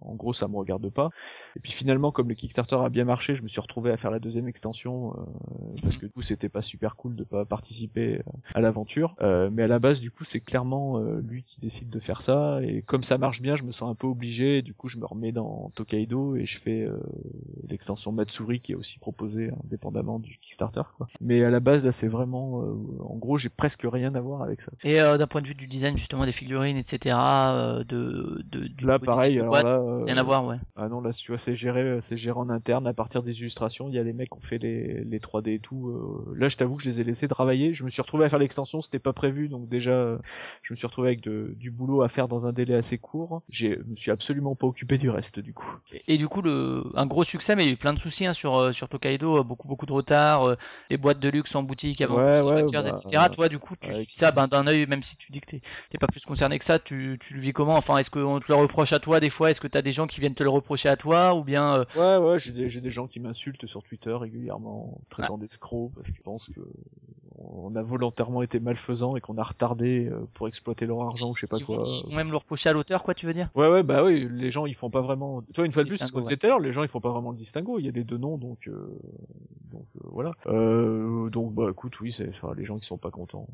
en 0.00 0.14
gros 0.14 0.32
ça 0.32 0.48
me 0.48 0.56
regarde 0.56 0.88
pas. 0.90 1.10
Et 1.56 1.60
puis 1.60 1.72
finalement 1.72 2.12
comme 2.12 2.28
le 2.28 2.34
Kickstarter 2.34 2.76
a 2.76 2.88
bien 2.88 3.04
marché, 3.04 3.34
je 3.34 3.42
me 3.42 3.48
suis 3.48 3.60
retrouvé 3.60 3.90
à 3.90 3.96
faire 3.96 4.10
la 4.10 4.18
deuxième 4.18 4.48
extension 4.48 5.14
euh, 5.14 5.22
parce 5.82 5.96
que 5.96 6.06
du 6.06 6.12
coup 6.12 6.22
c'était 6.22 6.48
pas 6.48 6.62
super 6.62 6.96
cool 6.96 7.16
de 7.16 7.24
pas 7.24 7.44
participer 7.44 8.18
euh, 8.18 8.22
à 8.54 8.60
l'aventure. 8.60 9.14
Euh, 9.20 9.50
mais 9.52 9.62
à 9.62 9.68
la 9.68 9.78
base 9.78 10.00
du 10.00 10.10
coup 10.10 10.24
c'est 10.24 10.40
clairement 10.40 10.98
euh, 10.98 11.20
lui 11.20 11.42
qui 11.42 11.60
décide 11.60 11.88
de 11.88 12.00
faire 12.00 12.22
ça 12.22 12.60
et 12.62 12.82
comme 12.82 13.02
ça 13.02 13.18
marche 13.18 13.42
bien, 13.42 13.56
je 13.56 13.64
me 13.64 13.72
sens 13.72 13.90
un 13.90 13.94
peu 13.94 14.06
obligé. 14.06 14.58
Et 14.58 14.62
du 14.62 14.74
coup 14.74 14.88
je 14.88 14.98
me 14.98 15.06
remets 15.06 15.32
dans 15.32 15.70
Tokaido 15.74 16.36
et 16.36 16.46
je 16.46 16.58
fais 16.58 16.82
euh, 16.82 16.98
l'extension 17.68 18.12
Matsuri 18.12 18.60
qui 18.60 18.72
est 18.72 18.76
aussi 18.76 18.98
proposée 18.98 19.50
indépendamment 19.64 20.18
du 20.18 20.38
Kickstarter. 20.38 20.82
Quoi. 20.96 21.06
Mais 21.20 21.42
à 21.44 21.50
la 21.50 21.60
base 21.60 21.84
là 21.84 21.92
c'est 21.92 22.08
vraiment, 22.08 22.62
euh, 22.62 22.74
en 23.00 23.16
gros 23.16 23.38
j'ai 23.38 23.48
presque 23.48 23.84
rien 23.84 24.14
à 24.14 24.20
voir 24.20 24.42
avec 24.42 24.60
ça. 24.60 24.72
Et 24.84 25.00
euh, 25.00 25.18
d'un 25.18 25.26
point 25.26 25.42
de 25.42 25.48
vue 25.48 25.54
du 25.54 25.66
design 25.66 25.96
justement 25.96 26.24
des 26.24 26.32
figurines, 26.32 26.76
etc. 26.76 27.16
euh, 27.18 27.84
de, 27.84 28.44
de 28.56 28.66
du 28.68 28.84
Là 28.86 28.98
pareil, 28.98 29.38
alors 29.40 29.52
boîte, 29.52 29.66
là, 29.66 29.78
euh, 29.78 30.04
rien 30.06 30.16
à 30.16 30.22
voir, 30.22 30.44
ouais. 30.46 30.58
Ah 30.76 30.88
non, 30.88 31.00
là, 31.00 31.12
tu 31.12 31.30
vois, 31.32 31.38
c'est 31.38 31.54
géré, 31.54 31.98
c'est 32.02 32.16
géré 32.18 32.38
en 32.38 32.50
interne 32.50 32.86
à 32.86 32.92
partir 32.94 33.22
des 33.22 33.40
illustrations. 33.40 33.88
Il 33.88 33.94
y 33.94 33.98
a 33.98 34.02
les 34.02 34.12
mecs 34.12 34.30
qui 34.30 34.36
ont 34.36 34.40
fait 34.42 34.58
les, 34.58 35.04
les 35.04 35.20
3D 35.20 35.54
et 35.54 35.58
tout. 35.58 35.88
euh, 35.88 36.34
Là, 36.36 36.48
je 36.50 36.56
t'avoue 36.56 36.76
que 36.76 36.82
je 36.82 36.90
les 36.90 37.00
ai 37.00 37.04
laissés 37.04 37.28
travailler. 37.28 37.72
Je 37.74 37.84
me 37.84 37.90
suis 37.90 38.02
retrouvé 38.02 38.26
à 38.26 38.28
faire 38.28 38.38
l'extension, 38.38 38.82
c'était 38.82 38.98
pas 38.98 39.14
prévu, 39.14 39.48
donc 39.48 39.68
déjà, 39.68 39.92
euh, 39.92 40.18
je 40.62 40.74
me 40.74 40.76
suis 40.76 40.86
retrouvé 40.86 41.08
avec 41.08 41.22
de- 41.22 41.54
du 41.56 41.70
boulot 41.70 42.02
à 42.02 42.08
faire 42.08 42.28
dans 42.28 42.46
un 42.46 42.52
délai 42.52 42.74
assez 42.74 42.98
court. 42.98 43.42
J'ai, 43.48 43.78
je 43.78 43.90
me 43.90 43.96
suis 43.96 44.10
absolument 44.10 44.54
pas 44.54 44.66
occupé 44.66 44.98
du 44.98 45.08
reste, 45.10 45.40
du 45.40 45.54
coup. 45.54 45.78
Et, 45.92 46.14
et 46.14 46.18
du 46.18 46.28
coup, 46.28 46.42
le, 46.42 46.84
un 46.94 47.06
gros 47.06 47.24
succès, 47.24 47.54
mais 47.56 47.64
il 47.64 47.66
y 47.68 47.70
a 47.70 47.72
eu 47.74 47.76
plein 47.76 47.92
de 47.94 47.98
soucis 47.98 48.26
hein, 48.26 48.32
sur, 48.32 48.56
euh, 48.58 48.72
sur 48.72 48.88
Tokaido, 48.88 49.38
euh, 49.38 49.42
beaucoup, 49.44 49.68
beaucoup 49.68 49.86
de 49.86 49.92
retard, 49.92 50.42
euh, 50.48 50.56
les 50.90 50.96
boîtes 50.96 51.20
de 51.20 51.28
luxe 51.28 51.54
en 51.54 51.62
boutique 51.62 52.00
avant 52.00 52.16
Ouais, 52.16 52.40
que 52.40 52.44
ouais, 52.44 52.62
Backers, 52.64 52.82
bah, 52.82 52.88
etc. 52.88 53.28
Toi, 53.30 53.48
du 53.48 53.58
coup, 53.58 53.74
tu 53.76 53.92
suis 53.92 54.06
ça 54.14 54.32
ben, 54.32 54.48
d'un 54.48 54.66
œil, 54.66 54.86
même 54.86 55.02
si 55.02 55.16
tu 55.16 55.30
dis 55.32 55.40
que 55.40 55.46
t'es 55.46 55.98
pas 55.98 56.08
plus 56.08 56.24
concerné 56.24 56.58
que 56.58 56.64
ça, 56.64 56.78
tu, 56.78 57.16
tu 57.20 57.34
le 57.34 57.40
vis 57.40 57.52
comment? 57.52 57.74
Enfin, 57.76 57.98
est-ce 57.98 58.10
qu'on 58.10 58.40
te 58.46 58.52
le 58.52 58.58
reproche 58.58 58.92
à 58.92 58.98
toi 58.98 59.20
des 59.20 59.30
fois 59.30 59.50
Est-ce 59.50 59.60
que 59.60 59.68
t'as 59.68 59.82
des 59.82 59.92
gens 59.92 60.06
qui 60.06 60.20
viennent 60.20 60.34
te 60.34 60.42
le 60.42 60.50
reprocher 60.50 60.88
à 60.88 60.96
toi 60.96 61.34
Ou 61.34 61.44
bien, 61.44 61.74
euh, 61.74 61.84
Ouais, 61.96 62.24
ouais, 62.24 62.38
j'ai 62.38 62.52
des, 62.52 62.90
gens 62.90 63.06
qui 63.06 63.20
m'insultent 63.20 63.66
sur 63.66 63.82
Twitter 63.82 64.12
régulièrement, 64.12 64.94
en 64.94 65.00
traitant 65.10 65.38
d'escrocs, 65.38 65.92
parce 65.94 66.10
qu'ils 66.10 66.22
pensent 66.22 66.50
que 66.54 66.60
on 67.38 67.74
a 67.76 67.82
volontairement 67.82 68.42
été 68.42 68.60
malfaisant 68.60 69.16
et 69.16 69.20
qu'on 69.20 69.36
a 69.36 69.42
retardé 69.42 70.06
euh, 70.06 70.26
pour 70.34 70.48
exploiter 70.48 70.86
leur 70.86 71.02
argent 71.02 71.30
ou 71.30 71.34
je 71.34 71.42
sais 71.42 71.46
pas 71.46 71.58
ils, 71.58 71.64
quoi. 71.64 71.76
vont, 71.76 71.84
ils 71.84 72.10
vont 72.10 72.16
même 72.16 72.30
le 72.30 72.36
reprocher 72.36 72.70
à 72.70 72.72
l'auteur, 72.72 73.02
quoi, 73.02 73.14
tu 73.14 73.26
veux 73.26 73.34
dire? 73.34 73.50
Ouais 73.54 73.68
ouais 73.68 73.82
bah 73.82 74.02
oui 74.02 74.28
les 74.30 74.50
gens 74.50 74.66
ils 74.66 74.74
font 74.74 74.90
pas 74.90 75.00
vraiment 75.00 75.42
tu 75.42 75.56
vois 75.56 75.66
une 75.66 75.72
fois 75.72 75.82
de 75.82 75.88
plus 75.88 75.98
c'est 75.98 76.06
ce 76.06 76.12
qu'on 76.12 76.20
disait 76.20 76.36
tout 76.36 76.46
à 76.46 76.50
l'heure 76.50 76.60
les 76.60 76.72
gens 76.72 76.82
ils 76.82 76.88
font 76.88 77.00
pas 77.00 77.10
vraiment 77.10 77.30
le 77.30 77.36
distinguo 77.36 77.78
il 77.78 77.84
y 77.84 77.88
a 77.88 77.92
les 77.92 78.04
deux 78.04 78.16
noms 78.16 78.38
donc 78.38 78.68
euh, 78.68 78.98
donc 79.70 79.86
euh, 79.96 80.08
voilà. 80.10 80.32
Euh, 80.46 81.28
donc 81.30 81.52
bah 81.52 81.68
écoute 81.70 82.00
oui 82.00 82.12
c'est 82.12 82.28
enfin 82.28 82.52
les 82.56 82.64
gens 82.64 82.78
qui 82.78 82.86
sont 82.86 82.98
pas 82.98 83.10
contents 83.10 83.46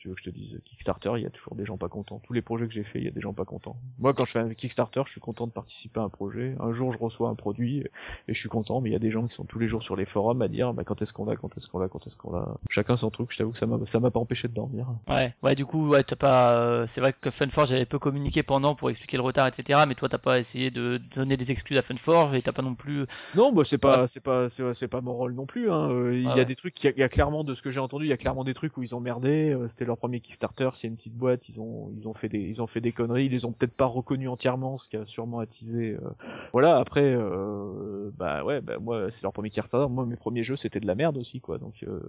tu 0.00 0.08
veux 0.08 0.14
que 0.14 0.20
je 0.20 0.24
te 0.24 0.34
dise 0.34 0.60
Kickstarter 0.64 1.12
il 1.16 1.22
y 1.22 1.26
a 1.26 1.30
toujours 1.30 1.54
des 1.54 1.64
gens 1.64 1.76
pas 1.76 1.88
contents 1.88 2.18
tous 2.24 2.32
les 2.32 2.42
projets 2.42 2.66
que 2.66 2.72
j'ai 2.72 2.82
fait 2.82 2.98
il 2.98 3.04
y 3.04 3.08
a 3.08 3.12
des 3.12 3.20
gens 3.20 3.32
pas 3.34 3.44
contents 3.44 3.76
moi 3.98 4.14
quand 4.14 4.24
je 4.24 4.32
fais 4.32 4.38
un 4.40 4.52
Kickstarter 4.54 5.02
je 5.06 5.12
suis 5.12 5.20
content 5.20 5.46
de 5.46 5.52
participer 5.52 6.00
à 6.00 6.02
un 6.02 6.08
projet 6.08 6.56
un 6.58 6.72
jour 6.72 6.90
je 6.90 6.98
reçois 6.98 7.28
un 7.28 7.34
produit 7.34 7.84
et 8.26 8.34
je 8.34 8.38
suis 8.40 8.48
content 8.48 8.80
mais 8.80 8.88
il 8.90 8.92
y 8.92 8.96
a 8.96 9.00
des 9.00 9.10
gens 9.12 9.26
qui 9.26 9.34
sont 9.34 9.44
tous 9.44 9.58
les 9.58 9.68
jours 9.68 9.82
sur 9.82 9.94
les 9.94 10.06
forums 10.06 10.42
à 10.42 10.48
dire 10.48 10.72
bah 10.74 10.82
quand 10.84 11.00
est-ce 11.02 11.12
qu'on 11.12 11.26
l'a 11.26 11.36
quand 11.36 11.56
est-ce 11.56 11.68
qu'on 11.68 11.78
l'a 11.78 11.88
quand 11.88 12.06
est-ce 12.06 12.16
qu'on 12.16 12.32
l'a 12.32 12.48
chacun 12.70 12.96
son 12.96 13.10
truc 13.10 13.30
je 13.30 13.38
t'avoue 13.38 13.52
que 13.52 13.58
ça 13.58 13.66
m'a 13.66 13.78
ça 13.86 14.00
m'a 14.00 14.10
pas 14.10 14.20
empêché 14.20 14.48
de 14.48 14.54
dormir 14.54 14.86
Ouais, 15.06 15.34
ouais, 15.42 15.54
du 15.54 15.66
coup, 15.66 15.88
ouais, 15.88 16.02
t'as 16.02 16.16
pas. 16.16 16.56
euh, 16.58 16.86
c'est 16.86 17.00
vrai 17.00 17.12
que 17.12 17.30
Funforge 17.30 17.72
avait 17.72 17.84
peu 17.84 17.98
communiqué 17.98 18.42
pendant 18.42 18.74
pour 18.74 18.88
expliquer 18.90 19.16
le 19.18 19.22
retard, 19.22 19.46
etc. 19.46 19.80
Mais 19.86 19.94
toi, 19.94 20.08
t'as 20.08 20.18
pas 20.18 20.38
essayé 20.38 20.70
de 20.70 20.98
donner 21.14 21.36
des 21.36 21.50
excuses 21.50 21.76
à 21.76 21.82
Funforge 21.82 22.34
et 22.34 22.40
t'as 22.42 22.52
pas 22.52 22.62
non 22.62 22.74
plus. 22.74 23.06
Non, 23.34 23.52
bah 23.52 23.62
c'est 23.64 23.78
pas, 23.78 24.06
c'est 24.06 24.20
pas, 24.20 24.48
c'est 24.48 24.88
pas 24.88 25.00
mon 25.00 25.12
rôle 25.14 25.34
non 25.34 25.46
plus. 25.46 25.70
Hein. 25.70 25.90
Euh, 25.90 26.14
Il 26.16 26.24
y 26.36 26.40
a 26.40 26.44
des 26.44 26.54
trucs, 26.56 26.82
il 26.82 26.86
y, 26.86 26.88
a- 26.88 26.92
il 26.96 27.00
y 27.00 27.02
a 27.02 27.08
clairement 27.08 27.44
de 27.44 27.54
ce 27.54 27.62
que 27.62 27.70
j'ai 27.70 27.80
entendu, 27.80 28.04
il 28.06 28.08
y 28.08 28.12
a 28.12 28.16
clairement 28.16 28.44
des 28.44 28.54
trucs 28.54 28.76
où 28.76 28.82
ils 28.82 28.94
ont 28.94 29.00
merdé. 29.00 29.50
euh, 29.52 29.68
C'était 29.68 29.84
leur 29.90 29.98
premier 29.98 30.20
Kickstarter, 30.20 30.64
a 30.72 30.86
une 30.86 30.96
petite 30.96 31.14
boîte, 31.14 31.48
ils 31.48 31.60
ont, 31.60 31.90
ils 31.96 32.08
ont 32.08 32.14
fait 32.14 32.28
des, 32.28 32.40
ils 32.40 32.62
ont 32.62 32.66
fait 32.66 32.80
des 32.80 32.92
conneries. 32.92 33.26
Ils 33.26 33.32
les 33.32 33.44
ont 33.44 33.52
peut-être 33.52 33.74
pas 33.74 33.86
reconnus 33.86 34.28
entièrement, 34.28 34.78
ce 34.78 34.88
qui 34.88 34.96
a 34.96 35.04
sûrement 35.06 35.40
attisé. 35.40 35.90
euh, 36.02 36.10
Voilà. 36.52 36.78
Après, 36.78 37.04
euh, 37.04 38.10
bah 38.16 38.44
ouais, 38.44 38.60
bah 38.60 38.78
moi 38.80 39.10
c'est 39.10 39.22
leur 39.22 39.32
premier 39.32 39.50
Kickstarter. 39.50 39.88
Moi 39.90 40.06
mes 40.06 40.16
premiers 40.16 40.42
jeux 40.42 40.56
c'était 40.56 40.80
de 40.80 40.86
la 40.86 40.94
merde 40.94 41.16
aussi, 41.18 41.40
quoi. 41.40 41.58
Donc 41.58 41.82
euh, 41.82 42.00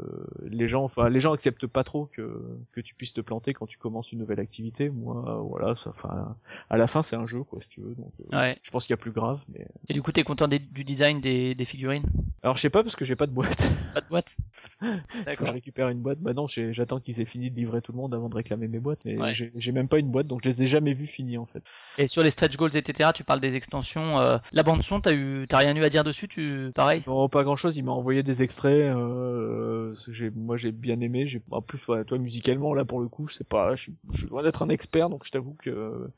les 0.44 0.68
gens, 0.68 0.84
enfin 0.84 1.10
les 1.10 1.20
gens 1.20 1.34
acceptent 1.34 1.68
pas 1.68 1.84
trop 1.84 2.06
que 2.06 2.42
que 2.72 2.82
tu 2.82 2.96
puisses 2.96 3.14
te 3.14 3.22
planter 3.22 3.54
quand 3.54 3.66
tu 3.66 3.78
commences 3.78 4.12
une 4.12 4.20
nouvelle 4.20 4.40
activité. 4.40 4.90
Moi, 4.90 5.44
voilà, 5.50 5.76
ça, 5.76 5.90
enfin 5.92 6.36
à 6.70 6.78
la 6.78 6.88
fin 6.88 7.04
c'est 7.04 7.16
un 7.16 7.26
jeu, 7.26 7.44
quoi, 7.44 7.60
si 7.62 7.70
tu 7.70 7.82
veux. 7.82 7.96
Donc 7.96 8.14
euh, 8.34 8.38
Ouais. 8.38 8.58
je 8.62 8.72
pense 8.72 8.86
qu'il 8.86 8.94
y 8.94 8.94
a 8.94 8.98
plus 8.98 9.12
grave, 9.12 9.44
mais 9.54 9.66
Et 9.90 9.94
du 9.94 10.02
coup, 10.02 10.12
t'es 10.12 10.24
content 10.24 10.48
des- 10.48 10.60
du 10.60 10.84
design 10.84 11.20
des, 11.22 11.56
des 11.56 11.66
figurines? 11.66 12.04
Alors 12.44 12.56
je 12.56 12.62
sais 12.62 12.70
pas 12.70 12.84
parce 12.84 12.96
que 12.96 13.06
j'ai 13.06 13.16
pas 13.16 13.28
de 13.28 13.32
boîte. 13.32 13.72
Pas 13.94 14.02
de 14.02 14.08
boîte? 14.08 14.36
D'accord. 15.26 15.48
je 15.48 15.54
récupère 15.54 15.90
une 15.90 16.00
boîte. 16.00 16.20
Bah 16.20 16.34
non, 16.34 16.48
j'ai- 16.48 16.74
j'attends 16.74 17.00
qu'ils 17.00 17.22
aient 17.22 17.26
fini 17.26 17.50
de 17.52 17.56
livrer 17.56 17.71
tout 17.80 17.94
le 17.94 17.98
monde 17.98 18.14
avant 18.14 18.28
de 18.28 18.36
réclamer 18.36 18.68
mes 18.68 18.80
boîtes. 18.80 19.06
Mais 19.06 19.18
Ouais. 19.18 19.34
j'ai 19.34 19.72
même 19.72 19.88
pas 19.88 20.00
une 20.00 20.10
boîte, 20.10 20.28
donc 20.28 20.42
je 20.44 20.50
les 20.50 20.64
ai 20.64 20.68
jamais 20.68 20.92
vues 20.94 21.06
finies 21.06 21.38
en 21.38 21.46
fait. 21.46 21.64
Et 21.98 22.08
sur 22.08 22.24
les 22.24 22.32
stretch 22.32 22.58
goals, 22.58 22.76
etc., 22.76 23.12
tu 23.16 23.24
parles 23.24 23.40
des 23.40 23.56
extensions. 23.56 24.20
euh, 24.20 24.38
la 24.52 24.64
bande 24.64 24.82
son, 24.84 25.00
t'as 25.00 25.14
eu, 25.14 25.46
t'as 25.48 25.60
rien 25.60 25.76
eu 25.76 25.84
à 25.84 25.90
dire 25.90 26.04
dessus, 26.04 26.28
tu, 26.28 26.72
pareil? 26.76 27.04
Non, 27.08 27.30
pas 27.30 27.44
grand 27.44 27.56
chose. 27.56 27.78
Il 27.78 27.84
m'a 27.86 27.92
envoyé 27.94 28.24
des 28.24 28.44
extraits. 28.44 28.74
Euh, 28.94 29.96
moi, 30.36 30.58
j'ai 30.58 30.72
bien 30.72 31.00
aimé. 31.00 31.28
J'ai 31.28 31.42
en 31.52 31.62
plus, 31.62 31.82
voilà, 31.86 32.04
toi, 32.04 32.18
musicalement, 32.18 32.74
là, 32.74 32.84
pour 32.84 33.00
le 33.00 33.08
coup, 33.08 33.28
je 33.28 33.36
sais 33.36 33.44
pas. 33.44 33.76
Je 33.76 33.92
suis 34.14 34.28
loin 34.30 34.44
d'être 34.44 34.64
un 34.64 34.70
expert, 34.70 35.10
donc 35.10 35.26
je 35.26 35.32
t'avoue 35.32 35.56
que 35.62 36.10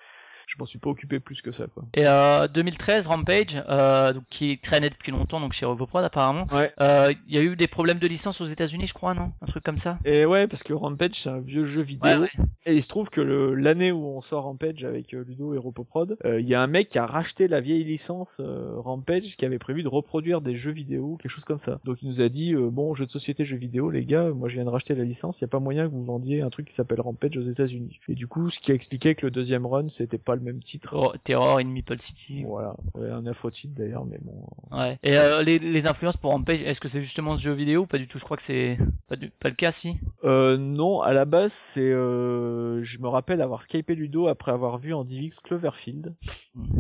je 0.48 0.56
m'en 0.60 0.66
suis 0.66 0.80
pas 0.80 0.90
occupé 0.90 1.20
plus 1.20 1.42
que 1.42 1.52
ça, 1.52 1.66
quoi. 1.68 1.84
Et 1.96 2.06
euh, 2.06 2.48
2013, 2.48 3.08
Rampage, 3.08 3.62
euh, 3.70 4.14
donc, 4.14 4.24
qui 4.30 4.58
traînait 4.60 4.90
depuis 4.90 5.12
longtemps, 5.12 5.40
donc 5.40 5.54
chez 5.54 5.66
Roboprod 5.66 6.04
apparemment. 6.04 6.48
Ouais. 6.52 6.72
Euh, 6.82 7.14
Il 7.28 7.36
y 7.36 7.38
a 7.38 7.44
eu 7.44 7.56
des 7.56 7.68
problèmes 7.68 8.00
de 8.00 8.08
licence 8.08 8.42
aux 8.42 8.46
États-Unis, 8.46 8.88
je 8.88 8.94
crois, 8.94 9.14
non? 9.14 9.32
Un 9.42 9.46
truc 9.46 9.64
comme 9.64 9.78
ça? 9.78 10.00
Et 10.06 10.26
ouais, 10.26 10.48
parce 10.48 10.64
que 10.64 10.74
Rampage, 10.74 11.22
c'est 11.22 11.30
un 11.30 11.40
vieux 11.40 11.64
jeu 11.64 11.82
vidéo. 11.82 12.10
Ouais, 12.10 12.18
ouais. 12.18 12.46
Et 12.66 12.76
il 12.76 12.82
se 12.82 12.88
trouve 12.88 13.10
que 13.10 13.22
l'année 13.22 13.92
où 13.92 14.06
on 14.06 14.22
sort 14.22 14.44
Rampage 14.44 14.84
avec 14.84 15.14
euh, 15.14 15.24
Ludo 15.28 15.54
et 15.54 15.58
Ropoprod, 15.58 16.18
euh, 16.26 16.40
il 16.40 16.48
y 16.48 16.56
a 16.56 16.62
un 16.62 16.68
mec 16.68 16.90
qui 16.90 17.00
a 17.00 17.06
racheté 17.06 17.48
la 17.48 17.60
vieille 17.62 17.84
licence 17.84 18.38
euh, 18.40 18.74
Rampage 18.78 19.36
qui 19.36 19.46
avait 19.46 19.60
prévu 19.60 19.84
de 19.84 19.88
reproduire 19.88 20.42
des 20.42 20.56
jeux 20.56 20.72
vidéo, 20.72 21.18
quelque 21.22 21.32
chose 21.32 21.46
comme 21.46 21.60
ça. 21.60 21.80
Donc 21.84 22.02
il 22.02 22.08
nous 22.08 22.22
a 22.22 22.30
dit 22.30 22.54
euh, 22.54 22.70
bon, 22.70 22.94
jeu 22.94 23.06
de 23.06 23.12
société, 23.12 23.46
jeux 23.46 23.58
vidéo, 23.58 23.90
les 23.90 24.06
gars, 24.06 24.30
moi 24.30 24.48
je 24.48 24.56
viens 24.56 24.66
de 24.66 24.70
racheter 24.70 24.96
la 24.96 25.04
licence, 25.04 25.40
il 25.40 25.44
y 25.44 25.46
a 25.46 25.50
pas 25.50 25.60
moyen 25.60 25.88
que 25.88 25.94
vous 25.94 26.04
vendiez 26.04 26.42
un 26.42 26.50
truc 26.50 26.68
qui 26.68 26.74
s'appelle 26.74 27.02
Rampage 27.02 27.38
aux 27.38 27.50
États-Unis. 27.50 28.00
Et 28.08 28.16
du 28.16 28.28
coup, 28.28 28.50
ce 28.50 28.60
qui 28.60 28.72
a 28.72 28.76
expliqué 28.76 29.16
que 29.16 29.26
le 29.26 29.32
deuxième 29.32 29.66
run, 29.66 29.90
c'était 29.90 30.18
pas 30.18 30.33
le 30.36 30.42
même 30.42 30.62
titre. 30.62 31.14
Terror, 31.24 31.58
in 31.60 31.66
Meeple 31.66 32.00
City. 32.00 32.44
Voilà, 32.46 32.76
ouais, 32.96 33.10
un 33.10 33.26
afro-titre 33.26 33.74
d'ailleurs, 33.76 34.06
mais 34.06 34.18
bon. 34.22 34.46
Ouais. 34.72 34.98
Et 35.04 35.18
euh, 35.18 35.42
les, 35.44 35.60
les 35.60 35.88
influences 35.88 36.18
pour 36.18 36.32
Rampage, 36.32 36.62
est-ce 36.62 36.80
que 36.82 36.88
c'est 36.88 37.02
justement 37.02 37.36
ce 37.38 37.42
jeu 37.42 37.54
vidéo 37.54 37.82
ou 37.82 37.86
pas 37.86 37.98
du 37.98 38.08
tout? 38.08 38.18
Je 38.18 38.24
crois 38.24 38.38
que 38.38 38.44
c'est 38.44 38.78
pas, 39.08 39.16
du- 39.16 39.30
pas 39.30 39.50
le 39.50 39.56
cas, 39.56 39.72
si. 39.72 39.98
Euh, 40.24 40.58
non, 40.58 41.02
à 41.02 41.14
la 41.14 41.26
base, 41.26 41.54
c'est, 41.54 41.82
euh, 41.82 42.82
je 42.84 43.00
me 43.00 43.08
rappelle 43.08 43.42
avoir 43.42 43.62
skypé 43.62 43.96
Ludo 43.96 44.28
après 44.28 44.52
avoir 44.52 44.78
vu 44.78 44.94
en 44.94 45.04
DivX 45.04 45.40
Cloverfield. 45.42 46.14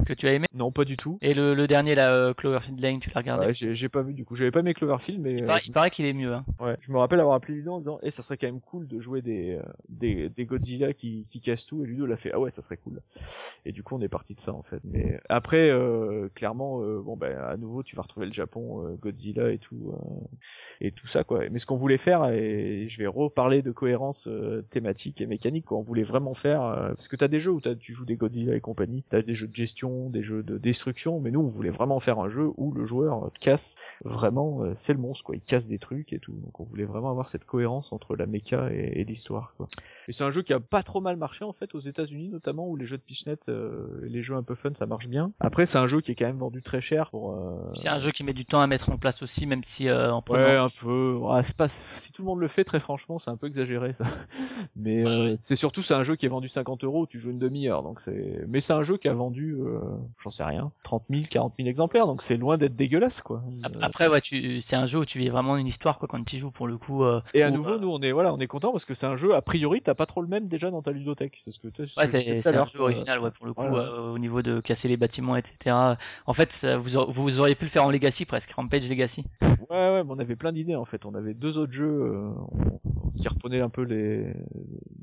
Que 0.05 0.13
tu 0.13 0.27
as 0.27 0.33
aimé? 0.33 0.45
Non, 0.53 0.71
pas 0.71 0.85
du 0.85 0.97
tout. 0.97 1.17
Et 1.21 1.33
le, 1.33 1.55
le 1.55 1.67
dernier, 1.67 1.95
là, 1.95 2.13
euh, 2.13 2.33
Cloverfield 2.33 2.79
Lane, 2.79 2.99
tu 2.99 3.09
l'as 3.09 3.21
regardé? 3.21 3.47
Ouais, 3.47 3.53
j'ai 3.53 3.89
pas 3.89 4.01
vu 4.01 4.13
du 4.13 4.23
coup. 4.25 4.35
J'avais 4.35 4.51
pas 4.51 4.59
aimé 4.59 4.73
Cloverfield, 4.73 5.19
mais 5.21 5.33
Il 5.33 5.43
euh, 5.43 5.47
paraît, 5.47 5.61
il 5.65 5.71
paraît 5.71 5.89
qu'il 5.89 6.05
est 6.05 6.13
mieux. 6.13 6.33
Hein. 6.33 6.45
ouais. 6.59 6.77
je 6.79 6.91
me 6.91 6.97
rappelle 6.97 7.19
avoir 7.19 7.35
appelé 7.35 7.55
Ludo 7.55 7.73
en 7.73 7.77
disant, 7.79 7.99
eh, 8.03 8.11
ça 8.11 8.21
serait 8.23 8.37
quand 8.37 8.47
même 8.47 8.61
cool 8.61 8.87
de 8.87 8.99
jouer 8.99 9.21
des 9.21 9.59
des, 9.89 10.29
des 10.29 10.45
Godzilla 10.45 10.93
qui 10.93 11.25
qui 11.29 11.41
cassent 11.41 11.65
tout. 11.65 11.83
Et 11.83 11.87
Ludo 11.87 12.05
l'a 12.05 12.17
fait, 12.17 12.31
ah 12.33 12.39
ouais, 12.39 12.51
ça 12.51 12.61
serait 12.61 12.77
cool. 12.77 13.01
Et 13.65 13.71
du 13.71 13.83
coup, 13.83 13.95
on 13.95 14.01
est 14.01 14.09
parti 14.09 14.35
de 14.35 14.39
ça 14.39 14.53
en 14.53 14.63
fait. 14.63 14.81
Mais 14.83 15.19
après, 15.29 15.69
euh, 15.69 16.29
clairement, 16.33 16.81
euh, 16.83 17.01
bon 17.01 17.17
ben 17.17 17.37
à 17.37 17.57
nouveau, 17.57 17.83
tu 17.83 17.95
vas 17.95 18.01
retrouver 18.03 18.25
le 18.25 18.33
Japon, 18.33 18.85
euh, 18.87 18.95
Godzilla 18.95 19.51
et 19.51 19.57
tout 19.59 19.93
euh, 19.93 20.27
et 20.81 20.91
tout 20.91 21.07
ça 21.07 21.23
quoi. 21.23 21.41
Mais 21.51 21.59
ce 21.59 21.65
qu'on 21.65 21.75
voulait 21.75 21.97
faire, 21.97 22.25
et 22.29 22.87
je 22.89 22.97
vais 22.97 23.07
reparler 23.07 23.61
de 23.61 23.71
cohérence 23.71 24.27
euh, 24.27 24.61
thématique 24.69 25.21
et 25.21 25.25
mécanique, 25.27 25.65
quoi. 25.65 25.77
On 25.77 25.81
voulait 25.81 26.03
vraiment 26.03 26.33
faire 26.33 26.63
euh, 26.63 26.89
parce 26.89 27.07
que 27.07 27.15
t'as 27.15 27.27
des 27.27 27.39
jeux 27.39 27.51
où 27.51 27.61
t'as- 27.61 27.75
tu 27.75 27.93
joues 27.93 28.05
des 28.05 28.15
Godzilla 28.15 28.55
et 28.55 28.61
compagnie, 28.61 29.03
t'as 29.09 29.21
des 29.21 29.33
jeux 29.35 29.47
de 29.47 29.55
gestion, 29.55 30.09
des 30.09 30.23
jeux 30.23 30.43
de 30.43 30.57
destruction, 30.57 31.19
mais 31.19 31.31
nous 31.31 31.41
on 31.41 31.45
voulait 31.47 31.69
vraiment 31.69 31.99
faire 31.99 32.19
un 32.19 32.29
jeu 32.29 32.49
où 32.57 32.71
le 32.71 32.85
joueur 32.85 33.31
casse 33.39 33.75
vraiment, 34.03 34.61
c'est 34.75 34.93
le 34.93 34.99
monstre 34.99 35.25
quoi. 35.25 35.35
Il 35.35 35.41
casse 35.41 35.67
des 35.67 35.79
trucs 35.79 36.13
et 36.13 36.19
tout. 36.19 36.33
Donc 36.33 36.59
on 36.59 36.63
voulait 36.63 36.85
vraiment 36.85 37.09
avoir 37.09 37.29
cette 37.29 37.45
cohérence 37.45 37.93
entre 37.93 38.15
la 38.15 38.25
méca 38.25 38.69
et, 38.71 39.01
et 39.01 39.03
l'histoire 39.03 39.53
quoi. 39.57 39.69
Et 40.07 40.13
c'est 40.13 40.23
un 40.23 40.29
jeu 40.31 40.41
qui 40.41 40.53
a 40.53 40.59
pas 40.59 40.83
trop 40.83 41.01
mal 41.01 41.15
marché 41.17 41.43
en 41.45 41.53
fait 41.53 41.73
aux 41.75 41.79
États-Unis 41.79 42.29
notamment 42.29 42.67
où 42.67 42.75
les 42.75 42.85
jeux 42.85 42.97
de 42.97 43.01
Pichnet, 43.03 43.37
euh, 43.49 43.87
les 44.03 44.21
jeux 44.21 44.35
un 44.35 44.43
peu 44.43 44.55
fun, 44.55 44.71
ça 44.73 44.85
marche 44.85 45.07
bien. 45.07 45.31
Après 45.39 45.65
c'est 45.65 45.77
un 45.77 45.87
jeu 45.87 46.01
qui 46.01 46.11
est 46.11 46.15
quand 46.15 46.25
même 46.25 46.37
vendu 46.39 46.61
très 46.61 46.81
cher 46.81 47.09
pour. 47.09 47.31
euh, 47.33 47.71
C'est 47.73 47.89
un 47.89 47.99
jeu 47.99 48.11
qui 48.11 48.23
met 48.23 48.33
du 48.33 48.45
temps 48.45 48.59
à 48.61 48.67
mettre 48.67 48.89
en 48.89 48.97
place 48.97 49.21
aussi, 49.23 49.45
même 49.45 49.63
si 49.63 49.87
euh, 49.87 50.11
en 50.11 50.21
prenant. 50.21 50.43
Ouais, 50.43 50.55
un 50.57 50.67
peu. 50.69 51.19
Pas... 51.57 51.67
Si 51.67 52.11
tout 52.11 52.21
le 52.23 52.27
monde 52.27 52.39
le 52.39 52.47
fait, 52.47 52.63
très 52.63 52.79
franchement, 52.79 53.19
c'est 53.19 53.29
un 53.29 53.37
peu 53.37 53.47
exagéré 53.47 53.93
ça. 53.93 54.05
Mais 54.75 55.03
Ouais, 55.03 55.11
euh, 55.11 55.23
ouais. 55.31 55.35
c'est 55.37 55.55
surtout 55.55 55.81
c'est 55.81 55.93
un 55.93 56.03
jeu 56.03 56.15
qui 56.15 56.25
est 56.25 56.29
vendu 56.29 56.49
50 56.49 56.83
euros, 56.83 57.05
tu 57.07 57.19
joues 57.19 57.31
une 57.31 57.39
demi-heure, 57.39 57.83
donc 57.83 57.99
c'est. 57.99 58.43
Mais 58.47 58.61
c'est 58.61 58.73
un 58.73 58.83
jeu 58.83 58.97
qui 58.97 59.07
a 59.07 59.13
vendu, 59.13 59.55
euh, 59.59 59.79
j'en 60.19 60.29
sais 60.29 60.43
rien, 60.43 60.71
30 60.83 61.03
000, 61.09 61.23
40 61.29 61.53
000 61.57 61.69
exemplaires, 61.69 62.07
donc 62.07 62.21
c'est 62.21 62.37
loin 62.37 62.57
d'être 62.57 62.75
dégueulasse 62.75 63.21
quoi. 63.21 63.41
Ap- 63.63 63.77
Après, 63.81 64.07
ouais, 64.07 64.21
tu, 64.21 64.61
c'est 64.61 64.75
un 64.75 64.85
jeu 64.85 64.99
où 64.99 65.05
tu 65.05 65.19
vis 65.19 65.29
vraiment 65.29 65.57
une 65.57 65.67
histoire 65.67 65.99
quoi 65.99 66.07
quand 66.07 66.23
tu 66.23 66.35
y 66.35 66.39
joues 66.39 66.51
pour 66.51 66.67
le 66.67 66.77
coup. 66.77 67.03
euh, 67.03 67.21
Et 67.33 67.43
à 67.43 67.51
nouveau, 67.51 67.77
nous 67.79 67.89
on 67.89 68.01
est 68.01 68.11
voilà, 68.11 68.33
on 68.33 68.39
est 68.39 68.47
content 68.47 68.71
parce 68.71 68.85
que 68.85 68.93
c'est 68.93 69.05
un 69.05 69.15
jeu 69.15 69.35
a 69.35 69.41
priori 69.41 69.81
t'as 69.81 69.92
pas 69.95 70.05
trop 70.05 70.21
le 70.21 70.27
même 70.27 70.47
déjà 70.47 70.71
dans 70.71 70.81
ta 70.81 70.91
ludothèque. 70.91 71.39
C'est 71.43 71.51
ce 71.51 71.59
que 71.59 71.67
tu 71.67 71.81
Ouais, 71.97 72.07
c'est 72.07 72.47
un 72.47 72.65
jeu 72.65 72.77
quoi. 72.77 72.81
original, 72.85 73.19
ouais, 73.19 73.31
pour 73.31 73.45
le 73.45 73.53
coup, 73.53 73.65
Voilà. 73.67 73.89
euh, 73.89 74.13
au 74.13 74.17
niveau 74.19 74.41
de 74.41 74.59
casser 74.59 74.87
les 74.87 74.97
bâtiments, 74.97 75.35
etc. 75.35 75.75
En 76.25 76.33
fait, 76.33 76.51
ça, 76.51 76.77
vous, 76.77 76.89
vous 77.09 77.39
auriez 77.39 77.55
pu 77.55 77.65
le 77.65 77.69
faire 77.69 77.85
en 77.85 77.91
Legacy 77.91 78.25
presque, 78.25 78.51
Rampage 78.51 78.89
Legacy. 78.89 79.25
Ouais, 79.41 79.47
ouais, 79.69 80.03
mais 80.03 80.09
on 80.11 80.19
avait 80.19 80.35
plein 80.35 80.51
d'idées 80.51 80.75
en 80.75 80.85
fait. 80.85 81.05
On 81.05 81.15
avait 81.15 81.33
deux 81.33 81.57
autres 81.57 81.71
jeux 81.73 81.85
euh, 81.87 82.29
qui 83.17 83.27
reprenaient 83.27 83.61
un 83.61 83.69
peu 83.69 83.83
les 83.83 84.33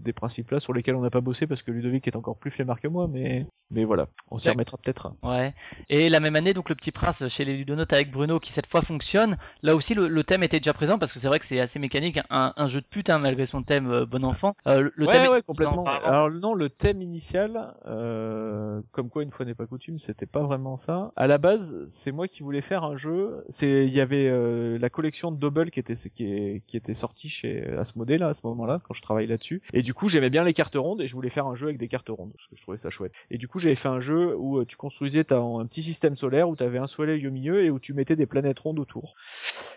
des 0.02 0.12
principes 0.12 0.50
là 0.50 0.60
sur 0.60 0.72
lesquels 0.72 0.94
on 0.94 1.00
n'a 1.02 1.10
pas 1.10 1.20
bossé 1.20 1.46
parce 1.46 1.62
que 1.62 1.70
Ludovic 1.70 2.06
est 2.08 2.16
encore 2.16 2.36
plus 2.36 2.50
flemmard 2.50 2.80
que 2.80 2.88
moi, 2.88 3.08
mais 3.10 3.46
mais 3.70 3.84
voilà, 3.84 4.06
on 4.30 4.38
s'y 4.38 4.50
remettra 4.50 4.76
peut-être. 4.78 5.12
Ouais. 5.22 5.54
Et 5.88 6.08
la 6.08 6.20
même 6.20 6.36
année, 6.36 6.52
donc 6.54 6.68
le 6.68 6.74
Petit 6.74 6.90
Prince 6.92 7.26
chez 7.28 7.44
les 7.44 7.56
Ludonautes 7.56 7.92
avec 7.92 8.10
Bruno, 8.10 8.40
qui 8.40 8.52
cette 8.52 8.66
fois 8.66 8.82
fonctionne. 8.82 9.36
Là 9.62 9.74
aussi, 9.76 9.94
le, 9.94 10.08
le 10.08 10.24
thème 10.24 10.42
était 10.42 10.58
déjà 10.58 10.72
présent 10.72 10.98
parce 10.98 11.12
que 11.12 11.18
c'est 11.18 11.28
vrai 11.28 11.38
que 11.38 11.44
c'est 11.44 11.60
assez 11.60 11.78
mécanique, 11.78 12.18
un, 12.30 12.52
un 12.56 12.66
jeu 12.68 12.80
de 12.80 12.86
pute 12.86 13.10
hein, 13.10 13.18
malgré 13.18 13.46
son 13.46 13.62
thème 13.62 13.90
euh, 13.90 14.06
bon 14.06 14.24
enfant. 14.24 14.54
Euh, 14.66 14.90
le 14.94 15.06
ouais, 15.06 15.12
thème 15.12 15.22
ouais, 15.30 15.38
était 15.38 15.46
complètement. 15.46 15.84
présent. 15.84 16.00
Alors 16.04 16.30
non, 16.30 16.54
le 16.54 16.68
thème 16.70 17.02
initial, 17.02 17.74
euh, 17.86 18.80
comme 18.92 19.08
quoi 19.10 19.22
une 19.22 19.30
fois 19.30 19.44
n'est 19.46 19.54
pas 19.54 19.66
coutume, 19.66 19.98
c'était 19.98 20.26
pas 20.26 20.42
vraiment 20.42 20.76
ça. 20.76 21.12
À 21.16 21.26
la 21.26 21.38
base, 21.38 21.76
c'est 21.88 22.12
moi 22.12 22.28
qui 22.28 22.42
voulais 22.42 22.60
faire 22.60 22.84
un 22.84 22.96
jeu. 22.96 23.44
C'est, 23.48 23.86
il 23.86 23.92
y 23.92 24.00
avait 24.00 24.28
euh, 24.34 24.78
la 24.78 24.90
collection 24.90 25.30
de 25.32 25.36
Double 25.38 25.70
qui 25.70 25.80
était 25.80 25.94
qui, 25.94 26.24
est- 26.24 26.62
qui 26.66 26.76
était 26.76 26.94
sortie 26.94 27.28
chez 27.28 27.66
Asmodée 27.78 28.18
là 28.18 28.28
à 28.28 28.34
ce 28.34 28.46
moment-là 28.46 28.80
quand 28.86 28.94
je 28.94 29.02
travaillais 29.02 29.28
là-dessus. 29.28 29.62
Et 29.72 29.82
du 29.82 29.89
coup, 29.94 30.08
j'aimais 30.08 30.30
bien 30.30 30.44
les 30.44 30.52
cartes 30.52 30.76
rondes 30.76 31.00
et 31.00 31.06
je 31.06 31.14
voulais 31.14 31.30
faire 31.30 31.46
un 31.46 31.54
jeu 31.54 31.66
avec 31.68 31.78
des 31.78 31.88
cartes 31.88 32.08
rondes 32.08 32.32
parce 32.32 32.46
que 32.48 32.56
je 32.56 32.62
trouvais 32.62 32.78
ça 32.78 32.90
chouette. 32.90 33.12
Et 33.30 33.38
du 33.38 33.48
coup, 33.48 33.58
j'avais 33.58 33.74
fait 33.74 33.88
un 33.88 34.00
jeu 34.00 34.34
où 34.36 34.58
euh, 34.58 34.64
tu 34.64 34.76
construisais 34.76 35.32
un 35.32 35.66
petit 35.66 35.82
système 35.82 36.16
solaire 36.16 36.48
où 36.48 36.56
tu 36.56 36.62
avais 36.62 36.78
un 36.78 36.86
soleil 36.86 37.26
au 37.26 37.30
milieu 37.30 37.64
et 37.64 37.70
où 37.70 37.78
tu 37.78 37.94
mettais 37.94 38.16
des 38.16 38.26
planètes 38.26 38.58
rondes 38.58 38.78
autour. 38.78 39.14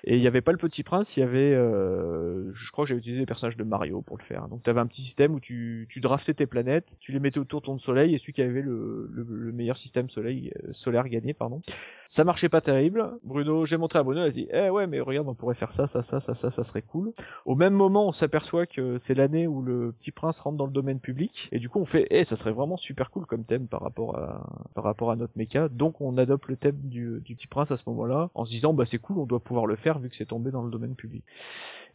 Et 0.05 0.17
il 0.17 0.21
y 0.21 0.27
avait 0.27 0.41
pas 0.41 0.51
le 0.51 0.57
petit 0.57 0.83
prince, 0.83 1.15
il 1.15 1.21
y 1.21 1.23
avait, 1.23 1.53
euh, 1.53 2.51
je 2.51 2.71
crois 2.71 2.83
que 2.83 2.89
j'avais 2.89 2.99
utilisé 2.99 3.21
les 3.21 3.25
personnages 3.25 3.55
de 3.55 3.63
Mario 3.63 4.01
pour 4.01 4.17
le 4.17 4.23
faire. 4.23 4.47
Donc 4.49 4.61
tu 4.63 4.69
avais 4.69 4.81
un 4.81 4.87
petit 4.87 5.01
système 5.01 5.33
où 5.33 5.39
tu, 5.39 5.87
tu 5.89 6.01
draftais 6.01 6.33
tes 6.33 6.45
planètes, 6.45 6.97
tu 6.99 7.13
les 7.13 7.19
mettais 7.19 7.39
autour 7.39 7.61
de 7.61 7.67
ton 7.67 7.77
soleil 7.77 8.13
et 8.13 8.17
celui 8.17 8.33
qui 8.33 8.41
avait 8.41 8.61
le, 8.61 9.09
le, 9.11 9.25
le 9.29 9.51
meilleur 9.53 9.77
système 9.77 10.09
soleil 10.09 10.51
euh, 10.63 10.69
solaire 10.73 11.07
gagné, 11.07 11.33
pardon. 11.33 11.61
Ça 12.09 12.23
marchait 12.23 12.49
pas 12.49 12.61
terrible. 12.61 13.11
Bruno, 13.23 13.65
j'ai 13.65 13.77
montré 13.77 13.97
à 13.97 14.03
Bruno, 14.03 14.21
il 14.21 14.27
a 14.27 14.29
dit, 14.29 14.47
eh 14.51 14.69
ouais, 14.69 14.87
mais 14.87 14.99
regarde, 14.99 15.27
on 15.27 15.35
pourrait 15.35 15.55
faire 15.55 15.71
ça, 15.71 15.87
ça, 15.87 16.03
ça, 16.03 16.19
ça, 16.19 16.33
ça, 16.33 16.49
ça 16.49 16.63
serait 16.63 16.81
cool. 16.81 17.13
Au 17.45 17.55
même 17.55 17.73
moment, 17.73 18.07
on 18.07 18.11
s'aperçoit 18.11 18.65
que 18.65 18.97
c'est 18.97 19.15
l'année 19.15 19.47
où 19.47 19.61
le 19.61 19.93
petit 19.93 20.11
prince 20.11 20.39
rentre 20.41 20.57
dans 20.57 20.65
le 20.65 20.71
domaine 20.71 20.99
public 20.99 21.49
et 21.51 21.59
du 21.59 21.69
coup 21.69 21.79
on 21.79 21.85
fait, 21.85 22.07
eh, 22.11 22.23
ça 22.23 22.35
serait 22.35 22.51
vraiment 22.51 22.77
super 22.77 23.09
cool 23.09 23.25
comme 23.25 23.45
thème 23.45 23.67
par 23.67 23.81
rapport 23.81 24.17
à, 24.17 24.47
par 24.73 24.83
rapport 24.83 25.11
à 25.11 25.15
notre 25.15 25.33
méca. 25.37 25.69
Donc 25.69 26.01
on 26.01 26.17
adopte 26.17 26.47
le 26.49 26.57
thème 26.57 26.77
du 26.83 27.21
petit 27.25 27.47
prince 27.47 27.71
à 27.71 27.77
ce 27.77 27.83
moment-là 27.87 28.29
en 28.35 28.45
se 28.45 28.51
disant, 28.51 28.73
bah 28.73 28.85
c'est 28.85 28.99
cool, 28.99 29.17
on 29.17 29.25
doit 29.25 29.39
pouvoir 29.39 29.65
le 29.65 29.75
faire 29.75 29.92
vu 29.99 30.09
que 30.09 30.15
c'est 30.15 30.25
tombé 30.25 30.51
dans 30.51 30.63
le 30.63 30.71
domaine 30.71 30.95
public. 30.95 31.23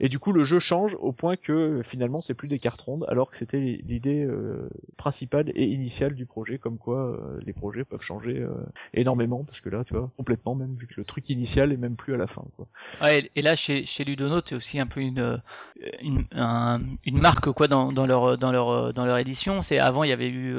Et 0.01 0.09
du 0.09 0.19
coup, 0.19 0.33
le 0.33 0.45
jeu 0.45 0.59
change 0.59 0.97
au 1.01 1.13
point 1.13 1.37
que 1.37 1.83
finalement, 1.85 2.21
c'est 2.21 2.35
plus 2.35 2.49
des 2.49 2.59
cartes 2.59 2.81
rondes, 2.81 3.05
alors 3.09 3.31
que 3.31 3.37
c'était 3.37 3.59
l'idée 3.59 4.25
euh, 4.25 4.69
principale 4.97 5.51
et 5.55 5.65
initiale 5.65 6.15
du 6.15 6.27
projet, 6.27 6.59
comme 6.59 6.79
quoi 6.79 6.99
euh, 6.99 7.41
les 7.45 7.53
projets 7.53 7.85
peuvent 7.85 8.03
changer 8.03 8.39
euh, 8.39 8.51
énormément, 8.95 9.45
parce 9.45 9.61
que 9.61 9.69
là, 9.71 9.83
tu 9.85 9.95
vois, 9.95 10.11
complètement 10.17 10.55
même, 10.55 10.73
vu 10.73 10.87
que 10.87 10.95
le 10.97 11.05
truc 11.05 11.29
initial 11.31 11.73
est 11.73 11.77
même 11.77 11.97
plus 11.97 12.15
à 12.15 12.17
la 12.17 12.27
fin. 12.27 12.45
Et- 13.11 13.43
là, 13.43 13.55
chez, 13.57 13.85
chez 13.87 14.05
Ludonote, 14.05 14.49
c'est 14.51 14.55
aussi 14.55 14.79
un 14.79 14.87
peu 14.87 15.01
une, 15.01 15.41
une, 16.03 16.25
un- 16.33 16.81
une 17.05 17.19
marque 17.21 17.51
quoi 17.53 17.69
dans, 17.69 17.93
dans 17.93 18.07
leur 18.07 18.39
dans 18.39 18.53
leur 18.53 18.93
dans 18.93 19.05
leur 19.05 19.19
édition. 19.19 19.63
C'est 19.63 19.79
avant, 19.79 20.05
il 20.05 20.11
y 20.11 20.13
avait 20.13 20.29
eu 20.29 20.57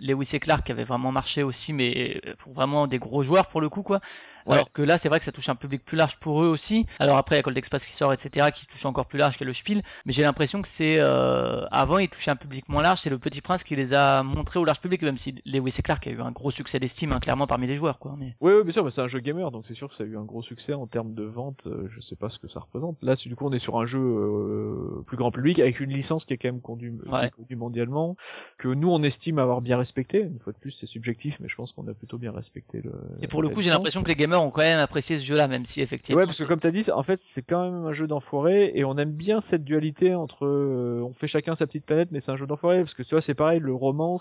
Lewis 0.00 0.30
et 0.34 0.40
Clark 0.40 0.64
qui 0.66 0.72
avait 0.72 0.84
vraiment 0.84 1.12
marché 1.12 1.42
aussi, 1.42 1.72
mais 1.72 2.20
pour 2.38 2.52
vraiment 2.52 2.86
des 2.86 2.98
gros 2.98 3.22
joueurs 3.22 3.48
pour 3.48 3.60
le 3.60 3.68
coup 3.68 3.82
quoi. 3.82 4.00
Ouais. 4.46 4.54
Alors 4.54 4.72
que 4.72 4.82
là, 4.82 4.98
c'est 4.98 5.08
vrai 5.08 5.18
que 5.18 5.24
ça 5.24 5.32
touche 5.32 5.48
un 5.48 5.54
public 5.54 5.84
plus 5.84 5.96
large 5.96 6.16
pour 6.18 6.42
eux 6.42 6.48
aussi. 6.48 6.86
Alors 6.98 7.16
après, 7.16 7.36
il 7.36 7.38
y 7.38 7.40
a 7.40 7.42
Cold 7.42 7.56
Express 7.58 7.84
qui 7.86 7.92
sort, 7.92 8.12
etc., 8.12 8.48
qui 8.54 8.66
touche 8.66 8.84
encore 8.86 9.06
plus 9.06 9.18
large 9.18 9.36
que 9.38 9.44
le 9.44 9.52
Spiel. 9.52 9.82
Mais 10.06 10.12
j'ai 10.12 10.22
l'impression 10.22 10.62
que 10.62 10.68
c'est 10.68 10.96
euh, 10.98 11.66
avant, 11.70 11.98
ils 11.98 12.08
touchaient 12.08 12.30
un 12.30 12.36
public 12.36 12.68
moins 12.68 12.82
large. 12.82 13.00
C'est 13.00 13.10
le 13.10 13.18
Petit 13.18 13.40
Prince 13.40 13.64
qui 13.64 13.76
les 13.76 13.94
a 13.94 14.22
montrés 14.22 14.58
au 14.58 14.64
large 14.64 14.80
public, 14.80 15.02
même 15.02 15.18
si 15.18 15.34
Lewis 15.44 15.74
et 15.78 15.82
Clark 15.82 16.06
a 16.06 16.10
eu 16.10 16.20
un 16.20 16.30
gros 16.30 16.50
succès 16.50 16.78
d'estime, 16.80 17.12
hein, 17.12 17.20
clairement 17.20 17.46
parmi 17.46 17.66
les 17.66 17.76
joueurs 17.76 17.98
quoi. 17.98 18.14
Mais 18.18 18.36
Oui, 18.40 18.52
oui, 18.56 18.62
bien 18.64 18.72
sûr, 18.72 18.84
bah, 18.84 18.90
c'est 18.90 19.00
un 19.02 19.06
jeu 19.06 19.20
gamer, 19.20 19.50
donc 19.50 19.66
c'est 19.66 19.74
sûr 19.74 19.88
que 19.88 19.94
ça 19.94 20.04
a 20.04 20.06
eu 20.06 20.16
un 20.16 20.24
gros 20.24 20.42
succès 20.42 20.74
en 20.74 20.86
termes 20.86 21.14
de 21.14 21.24
vente. 21.24 21.66
euh, 21.66 21.88
je 21.90 22.00
sais 22.00 22.16
pas 22.16 22.28
ce 22.28 22.38
que 22.38 22.48
ça 22.48 22.60
représente. 22.60 22.96
Là, 23.02 23.14
du 23.14 23.34
coup, 23.36 23.46
on 23.46 23.52
est 23.52 23.58
sur 23.58 23.78
un 23.78 23.84
jeu 23.86 23.98
euh, 24.00 25.02
plus 25.06 25.16
grand 25.16 25.30
public 25.30 25.58
avec 25.58 25.80
une 25.80 25.90
licence 25.90 26.24
qui 26.24 26.34
est 26.34 26.38
quand 26.38 26.48
même 26.48 26.60
qui 26.60 26.84
est 26.86 27.12
Ouais. 27.12 27.30
connue 27.30 27.56
mondialement, 27.56 28.16
que 28.58 28.68
nous 28.68 28.90
on 28.90 29.02
estime 29.02 29.38
avoir 29.38 29.60
bien 29.60 29.76
respecté. 29.78 30.20
Une 30.20 30.38
fois 30.38 30.52
de 30.52 30.58
plus, 30.58 30.70
c'est 30.70 30.86
subjectif, 30.86 31.38
mais 31.40 31.48
je 31.48 31.56
pense 31.56 31.72
qu'on 31.72 31.86
a 31.88 31.94
plutôt 31.94 32.18
bien 32.18 32.32
respecté 32.32 32.80
le. 32.82 32.92
et 33.22 33.26
pour 33.28 33.42
le 33.42 33.48
coup, 33.48 33.62
j'ai 33.62 33.70
l'impression 33.70 34.02
que 34.02 34.08
les 34.08 34.14
gamers 34.28 34.42
ont 34.42 34.50
quand 34.50 34.62
même 34.62 34.78
apprécié 34.78 35.16
ce 35.16 35.24
jeu-là, 35.24 35.48
même 35.48 35.64
si 35.64 35.80
effectivement. 35.80 36.20
Ouais, 36.20 36.26
parce 36.26 36.38
que 36.38 36.44
comme 36.44 36.60
t'as 36.60 36.70
dit, 36.70 36.84
en 36.90 37.02
fait, 37.02 37.18
c'est 37.18 37.42
quand 37.42 37.62
même 37.64 37.86
un 37.86 37.92
jeu 37.92 38.06
d'enfoiré 38.06 38.72
et 38.74 38.84
on 38.84 38.96
aime 38.96 39.12
bien 39.12 39.40
cette 39.40 39.64
dualité 39.64 40.14
entre 40.14 40.46
euh, 40.46 41.02
on 41.04 41.12
fait 41.12 41.26
chacun 41.26 41.54
sa 41.54 41.66
petite 41.66 41.84
planète, 41.84 42.10
mais 42.12 42.20
c'est 42.20 42.30
un 42.30 42.36
jeu 42.36 42.46
d'enfoiré 42.46 42.78
parce 42.80 42.94
que 42.94 43.02
tu 43.02 43.14
vois, 43.14 43.22
c'est 43.22 43.34
pareil, 43.34 43.60
le 43.60 43.74
roman, 43.74 44.18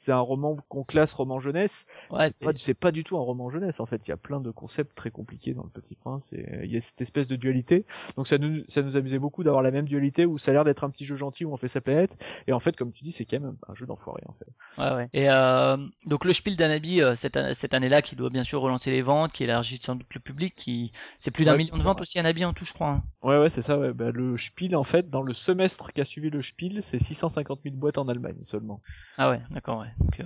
c'est 0.00 0.12
un 0.12 0.18
roman 0.20 0.56
qu'on 0.68 0.82
classe 0.84 1.12
roman 1.12 1.38
jeunesse. 1.40 1.86
Ouais, 2.10 2.30
c'est 2.30 2.44
pas, 2.44 2.52
c'est 2.56 2.74
pas 2.74 2.90
du 2.90 3.04
tout 3.04 3.18
un 3.18 3.20
roman 3.20 3.50
jeunesse 3.50 3.80
en 3.80 3.86
fait. 3.86 4.06
Il 4.06 4.10
y 4.10 4.12
a 4.12 4.16
plein 4.16 4.40
de 4.40 4.50
concepts 4.50 4.94
très 4.96 5.10
compliqués 5.10 5.52
dans 5.52 5.62
le 5.62 5.68
Petit 5.68 5.94
Prince 5.94 6.32
et 6.32 6.46
euh, 6.52 6.64
il 6.64 6.72
y 6.72 6.76
a 6.76 6.80
cette 6.80 7.00
espèce 7.02 7.28
de 7.28 7.36
dualité. 7.36 7.84
Donc 8.16 8.26
ça 8.26 8.38
nous 8.38 8.62
ça 8.68 8.82
nous 8.82 8.96
amusait 8.96 9.18
beaucoup 9.18 9.44
d'avoir 9.44 9.62
la 9.62 9.70
même 9.70 9.86
dualité 9.86 10.24
où 10.26 10.38
ça 10.38 10.50
a 10.50 10.54
l'air 10.54 10.64
d'être 10.64 10.84
un 10.84 10.90
petit 10.90 11.04
jeu 11.04 11.16
gentil 11.16 11.44
où 11.44 11.52
on 11.52 11.56
fait 11.58 11.68
sa 11.68 11.80
planète 11.80 12.16
et 12.46 12.52
en 12.52 12.60
fait, 12.60 12.76
comme 12.76 12.92
tu 12.92 13.04
dis, 13.04 13.12
c'est 13.12 13.24
quand 13.26 13.40
même 13.40 13.56
un 13.68 13.74
jeu 13.74 13.86
d'enfoiré 13.86 14.22
en 14.26 14.32
fait. 14.32 14.46
Ouais, 14.78 14.96
ouais. 14.96 15.08
Et 15.12 15.30
euh, 15.30 15.76
donc 16.06 16.24
le 16.24 16.32
Spiel 16.32 16.56
d'Anabi 16.56 17.02
euh, 17.02 17.14
cette, 17.14 17.38
cette 17.54 17.74
année-là, 17.74 18.00
qui 18.02 18.16
doit 18.16 18.30
bien 18.30 18.44
sûr 18.44 18.60
relancer 18.60 18.90
les 18.90 19.02
ventes, 19.02 19.32
qui 19.32 19.44
élargit 19.44 19.78
sans 19.82 19.96
doute 19.96 20.12
le 20.14 20.20
public, 20.20 20.54
qui 20.56 20.92
c'est 21.18 21.30
plus 21.30 21.44
d'un 21.44 21.52
Ouais, 21.52 21.58
million 21.58 21.76
de 21.76 21.82
ventes 21.82 22.00
aussi 22.00 22.18
Anabi 22.18 22.44
en 22.44 22.52
tout, 22.54 22.64
je 22.64 22.72
crois. 22.72 22.90
hein. 22.90 23.02
Ouais, 23.22 23.38
ouais, 23.38 23.50
c'est 23.50 23.62
ça. 23.62 23.78
Ouais. 23.78 23.92
Bah, 23.92 24.10
le 24.12 24.36
Spiel 24.38 24.74
en 24.76 24.84
fait, 24.84 25.10
dans 25.10 25.22
le 25.22 25.34
semestre 25.34 25.92
qui 25.92 26.00
a 26.00 26.04
suivi 26.04 26.30
le 26.30 26.40
Spiel, 26.42 26.82
c'est 26.82 26.98
650 26.98 27.60
000 27.64 27.76
boîtes 27.76 27.98
en 27.98 28.08
Allemagne 28.08 28.38
seulement. 28.42 28.80
Ah 29.18 29.30
ouais, 29.30 29.40
d'accord, 29.50 29.78
ouais. 29.80 29.88
Donc, 30.00 30.20
euh, 30.20 30.24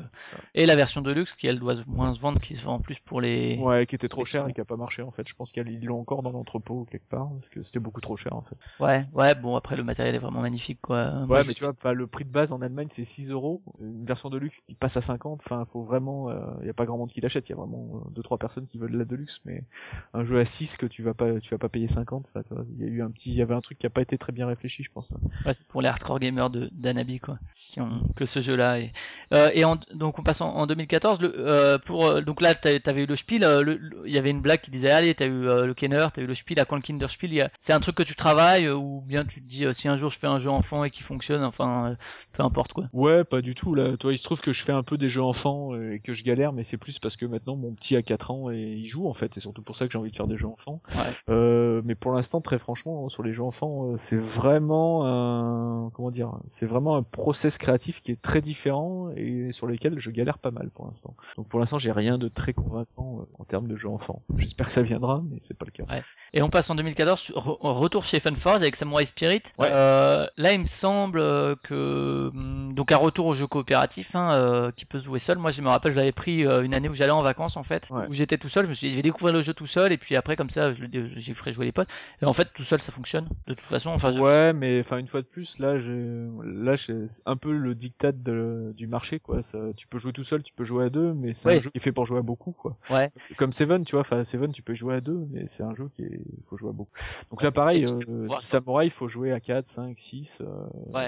Et 0.55 0.67
la 0.67 0.77
version 0.77 1.03
de 1.03 1.13
luxe 1.13 1.35
qui 1.35 1.47
elle 1.47 1.59
doit 1.59 1.75
moins 1.87 2.13
se 2.13 2.21
vendre, 2.21 2.41
qui 2.41 2.57
se 2.57 2.65
vend 2.65 2.75
en 2.75 2.81
plus 2.81 2.99
pour 2.99 3.21
les. 3.21 3.59
Ouais, 3.59 3.87
qui 3.87 3.95
était 3.95 4.09
trop 4.09 4.25
cher 4.25 4.49
et 4.49 4.53
qui 4.53 4.61
a 4.61 4.65
pas 4.65 4.77
marché 4.77 5.03
en 5.03 5.11
fait. 5.11 5.29
Je 5.29 5.35
pense 5.35 5.53
qu'ils 5.53 5.85
l'ont 5.85 6.01
encore 6.01 6.23
dans 6.23 6.31
l'entrepôt 6.31 6.87
quelque 6.91 7.09
part 7.09 7.31
parce 7.35 7.49
que 7.49 7.63
c'était 7.63 7.81
beaucoup 7.81 8.01
trop 8.01 8.17
cher 8.17 8.35
en 8.35 8.43
fait. 8.43 8.57
Ouais, 8.81 9.03
ouais. 9.15 9.35
Bon 9.35 9.57
après 9.57 9.77
le 9.77 9.85
matériel 9.85 10.15
est 10.15 10.19
vraiment 10.19 10.41
magnifique 10.41 10.81
quoi. 10.81 11.25
Ouais, 11.29 11.43
mais 11.47 11.55
tu 11.55 11.65
vois, 11.65 11.93
le 11.93 12.07
prix 12.07 12.25
de 12.25 12.31
base 12.31 12.53
en 12.53 12.63
Allemagne 12.63 12.89
c'est 12.91 13.05
6 13.05 13.31
euros. 13.31 13.63
Une 13.81 14.05
version 14.05 14.31
de 14.31 14.39
luxe 14.39 14.61
qui 14.67 14.75
passe 14.75 14.97
à 14.97 15.01
50. 15.01 15.41
Enfin, 15.45 15.67
faut 15.73 15.83
vraiment, 15.83 16.31
il 16.61 16.67
y 16.67 16.71
a 16.71 16.75
pas 16.75 16.87
grand 16.87 16.99
monde 16.99 17.11
qui 17.11 17.21
l'achète. 17.21 17.49
Il 17.49 17.53
y 17.53 17.55
a 17.55 17.57
vraiment 17.57 17.91
euh, 17.95 18.11
deux 18.11 18.23
trois 18.23 18.39
personnes 18.39 18.67
qui 18.67 18.79
veulent 18.79 18.97
la 18.97 19.05
de 19.05 19.17
luxe, 19.17 19.41
mais 19.45 19.65
un 20.13 20.25
jeu 20.25 20.39
à 20.39 20.45
6 20.45 20.77
que 20.77 20.87
tu 20.87 21.03
vas 21.03 21.15
pas, 21.15 21.41
tu 21.41 21.51
vas 21.51 21.59
pas 21.59 21.69
payer 21.69 21.87
50. 21.87 22.29
Enfin, 22.29 22.43
tu 22.43 22.55
vois, 22.55 22.65
il 22.71 22.85
y 22.85 22.85
a 22.85 22.91
eu 22.91 23.03
un 23.03 23.11
petit, 23.11 23.31
il 23.31 23.37
y 23.37 23.43
avait 23.43 23.55
un 23.55 23.61
truc 23.61 23.79
qui 23.79 23.87
a 23.87 23.91
pas 23.91 24.03
été 24.03 24.19
très 24.19 24.33
bien 24.33 24.47
réfléchi, 24.47 24.83
je 24.83 24.91
pense. 24.91 25.13
Ouais, 25.45 25.55
c'est 25.55 25.67
pour 25.67 25.83
les 25.83 25.89
hardcore 25.89 26.21
gamers 26.21 26.51
de 26.51 26.71
d'Anabi 26.73 27.21
quoi, 27.21 27.39
qui 27.55 27.81
ont 27.81 28.09
que 28.17 28.25
ce 28.25 28.41
jeu-là. 28.41 28.81
Et, 28.81 28.93
euh, 29.33 29.51
et 29.55 29.65
en- 29.65 29.77
donc 29.95 30.19
on 30.19 30.23
passe 30.23 30.41
en, 30.41 30.51
en 30.55 30.67
2014. 30.67 31.21
Le, 31.21 31.33
euh, 31.37 31.79
pour 31.79 32.07
euh, 32.07 32.21
donc 32.21 32.41
là 32.41 32.55
t'avais 32.55 33.03
eu 33.03 33.07
le 33.07 33.17
Spiel. 33.17 33.45
euh, 33.45 33.77
Il 34.07 34.13
y 34.13 34.19
avait 34.19 34.31
une 34.31 34.41
blague 34.41 34.61
qui 34.61 34.71
disait 34.71 34.91
allez 34.91 35.15
t'as 35.15 35.27
eu 35.27 35.31
le 35.45 35.73
Kenner, 35.75 36.07
t'as 36.13 36.23
eu 36.23 36.27
le 36.27 36.35
Spiel. 36.35 36.59
À 36.61 36.65
quand 36.65 36.77
le 36.77 36.83
Kinderspiel 36.83 37.51
C'est 37.61 37.73
un 37.73 37.81
truc 37.81 37.97
que 37.97 38.03
tu 38.03 38.15
travailles 38.15 38.69
ou 38.69 39.01
bien 39.01 39.25
tu 39.25 39.43
te 39.43 39.49
dis 39.49 39.65
si 39.73 39.89
un 39.89 39.97
jour 39.97 40.11
je 40.11 40.19
fais 40.19 40.27
un 40.27 40.39
jeu 40.39 40.51
enfant 40.51 40.85
et 40.85 40.91
qui 40.91 41.03
fonctionne, 41.03 41.43
enfin 41.45 41.97
peu 42.33 42.43
importe 42.43 42.73
quoi. 42.73 42.85
Ouais, 42.93 43.25
pas 43.25 43.41
du 43.41 43.55
tout. 43.55 43.75
Là, 43.75 43.97
toi, 43.97 44.13
il 44.13 44.19
se 44.19 44.25
trouve 44.25 44.41
que 44.41 44.53
je 44.53 44.63
fais 44.63 44.73
un 44.73 44.83
peu 44.83 44.97
des 44.99 45.09
jeux 45.09 45.23
enfants 45.23 45.75
et 45.75 46.01
que 46.01 46.13
je 46.13 46.23
galère, 46.25 46.53
mais 46.53 46.65
c'est 46.65 46.77
plus 46.77 46.99
parce 46.99 47.17
que 47.17 47.27
maintenant 47.27 47.57
mon 47.57 47.73
petit 47.73 47.97
a 47.97 48.03
4 48.03 48.31
ans 48.31 48.51
et 48.51 48.59
il 48.59 48.87
joue 48.87 49.09
en 49.09 49.15
fait. 49.15 49.37
Et 49.37 49.41
surtout 49.41 49.63
pour 49.63 49.77
ça 49.77 49.87
que 49.87 49.93
j'ai 49.93 49.99
envie 49.99 50.11
de 50.11 50.17
faire 50.17 50.27
des 50.27 50.37
jeux 50.37 50.47
enfants. 50.49 50.81
Ouais. 50.97 51.03
Euh, 51.31 51.83
mais 51.85 51.95
pour 51.95 52.13
l'instant, 52.13 52.41
très 52.41 52.59
franchement, 52.59 53.09
sur 53.09 53.23
les 53.23 53.33
jeux 53.33 53.43
enfants, 53.43 53.97
c'est 53.97 54.17
vraiment 54.21 55.07
un 55.07 55.91
comment 55.95 56.11
dire, 56.11 56.33
c'est 56.49 56.67
vraiment 56.67 56.97
un 56.97 57.03
process 57.03 57.59
créatif 57.59 58.03
qui 58.03 58.13
est 58.13 58.21
très 58.21 58.41
différent 58.41 59.11
et 59.17 59.44
sur 59.53 59.67
lequel 59.67 59.99
je 59.99 60.11
galère 60.11 60.39
pas 60.39 60.51
mal 60.51 60.71
pour 60.71 60.87
l'instant. 60.87 61.15
Donc 61.37 61.49
pour 61.49 61.61
l'instant, 61.61 61.79
j'ai 61.79 61.93
rien 61.93 62.19
de 62.19 62.29
très 62.29 62.53
convaincant 62.53 63.21
euh, 63.21 63.25
en 63.39 63.45
termes 63.45 63.69
de 63.69 63.77
jeux 63.77 63.89
enfants. 63.89 64.23
J'espère 64.37 64.67
que 64.67 64.73
ça 64.73 64.83
viendra, 64.83 65.23
mais 65.31 65.39
c'est 65.41 65.57
pas 65.57 65.67
le 65.67 65.71
cas. 65.71 65.85
Et 66.33 66.43
on 66.43 66.51
passe 66.51 66.71
en 66.71 66.75
2014, 66.75 67.19
sur- 67.21 67.37
re- 67.37 67.57
retour 67.61 68.05
chez 68.05 68.21
Funforge 68.21 68.63
avec 68.63 68.77
Samurai 68.77 69.05
Spirit. 69.07 69.43
Ouais. 69.59 69.69
Euh, 69.71 70.27
là, 70.37 70.53
il 70.53 70.61
me 70.61 70.67
semble 70.67 71.19
euh, 71.19 71.55
que 71.63 72.31
hum, 72.35 72.73
donc 72.75 72.93
un 72.93 72.97
retour 72.97 73.27
au 73.27 73.35
jeu 73.35 73.47
coopératif 73.47 74.15
hein, 74.15 74.33
euh, 74.33 74.71
qui 74.73 74.85
peut 74.85 74.99
se 74.99 75.05
jouer 75.05 75.19
seul. 75.19 75.39
Moi, 75.39 75.51
je 75.51 75.63
me 75.63 75.69
rappelle, 75.69 75.93
je 75.93 75.97
l'avais 75.97 76.13
pris 76.13 76.47
euh, 76.47 76.63
une 76.63 76.75
année 76.75 76.89
où 76.89 76.93
j'allais 76.95 77.13
en 77.13 77.23
vacances 77.23 77.57
en 77.57 77.63
fait, 77.63 77.89
Ouais. 77.91 78.07
où 78.09 78.13
j'étais 78.13 78.39
tout 78.39 78.49
seul. 78.49 78.65
Je 78.65 78.71
me 78.71 78.75
suis 78.75 78.87
dit, 78.89 78.93
je 78.93 78.97
vais 78.99 79.03
découvrir 79.03 79.35
le 79.35 79.43
jeu 79.43 79.55
tout 79.55 79.67
seul 79.67 79.93
et 79.93 79.99
puis 79.99 80.17
après 80.17 80.37
comme 80.37 80.51
ça, 80.51 80.71
j'y 80.73 81.35
ferai 81.35 81.53
jouer 81.53 81.67
les 81.67 81.73
potes. 81.73 81.89
Et 82.23 82.25
en 82.25 82.33
fait, 82.33 82.49
tout 82.55 82.65
seul, 82.65 82.81
ça 82.81 82.93
fonctionne 82.93 83.29
de 83.47 83.55
toute 83.55 83.65
façon. 83.67 83.91
Enfin, 83.91 84.13
je- 84.13 84.19
Ouais, 84.19 84.53
mais 84.53 84.81
enfin 84.81 84.99
une 84.99 85.07
fois 85.07 85.21
de 85.23 85.27
plus, 85.27 85.59
là, 85.59 85.79
j'ai, 85.79 86.27
là, 86.45 86.77
c'est 86.77 87.07
un 87.27 87.37
peu 87.37 87.53
le 87.53 87.75
dictat 87.75 88.13
de, 88.13 88.73
du 88.77 88.87
marché, 88.87 89.21
quoi. 89.21 89.34
Ça, 89.43 89.59
tu 89.77 89.87
peux 89.87 89.99
jouer 89.99 90.13
tout 90.13 90.25
seul, 90.25 90.43
tu 90.43 90.53
peux 90.55 90.65
jouer 90.65 90.85
à 90.85 90.91
deux, 90.91 91.13
mais 91.15 91.35
c'est 91.35 91.49
Ouais. 91.49 91.57
un 91.57 91.61
jeu 91.61 91.71
qui 91.71 91.79
est 91.79 91.81
fait 91.81 91.93
pour 91.93 92.07
jouer 92.07 92.19
à 92.19 92.23
beaucoup, 92.23 92.53
quoi. 92.53 92.77
Ouais. 92.91 93.11
Comme 93.37 93.53
Seven, 93.53 93.85
tu 93.85 93.93
vois, 93.93 94.01
enfin 94.01 94.25
Seven, 94.25 94.53
tu 94.53 94.63
peux 94.63 94.75
jouer 94.75 94.95
à 94.95 95.01
deux, 95.01 95.27
mais 95.31 95.47
c'est 95.47 95.63
un 95.63 95.75
jeu 95.75 95.89
qui 95.89 96.03
est, 96.03 96.21
faut 96.49 96.57
jouer 96.57 96.71
à 96.71 96.73
beaucoup. 96.73 96.91
Donc 97.31 97.43
là, 97.43 97.51
pareil, 97.53 97.85
euh, 97.87 98.29
Samurai, 98.41 98.87
il 98.87 98.91
faut 98.91 99.09
jouer 99.09 99.33
à 99.33 99.41
4, 99.41 99.67
5, 99.67 99.99
6 99.99 100.41
euh, 100.41 100.47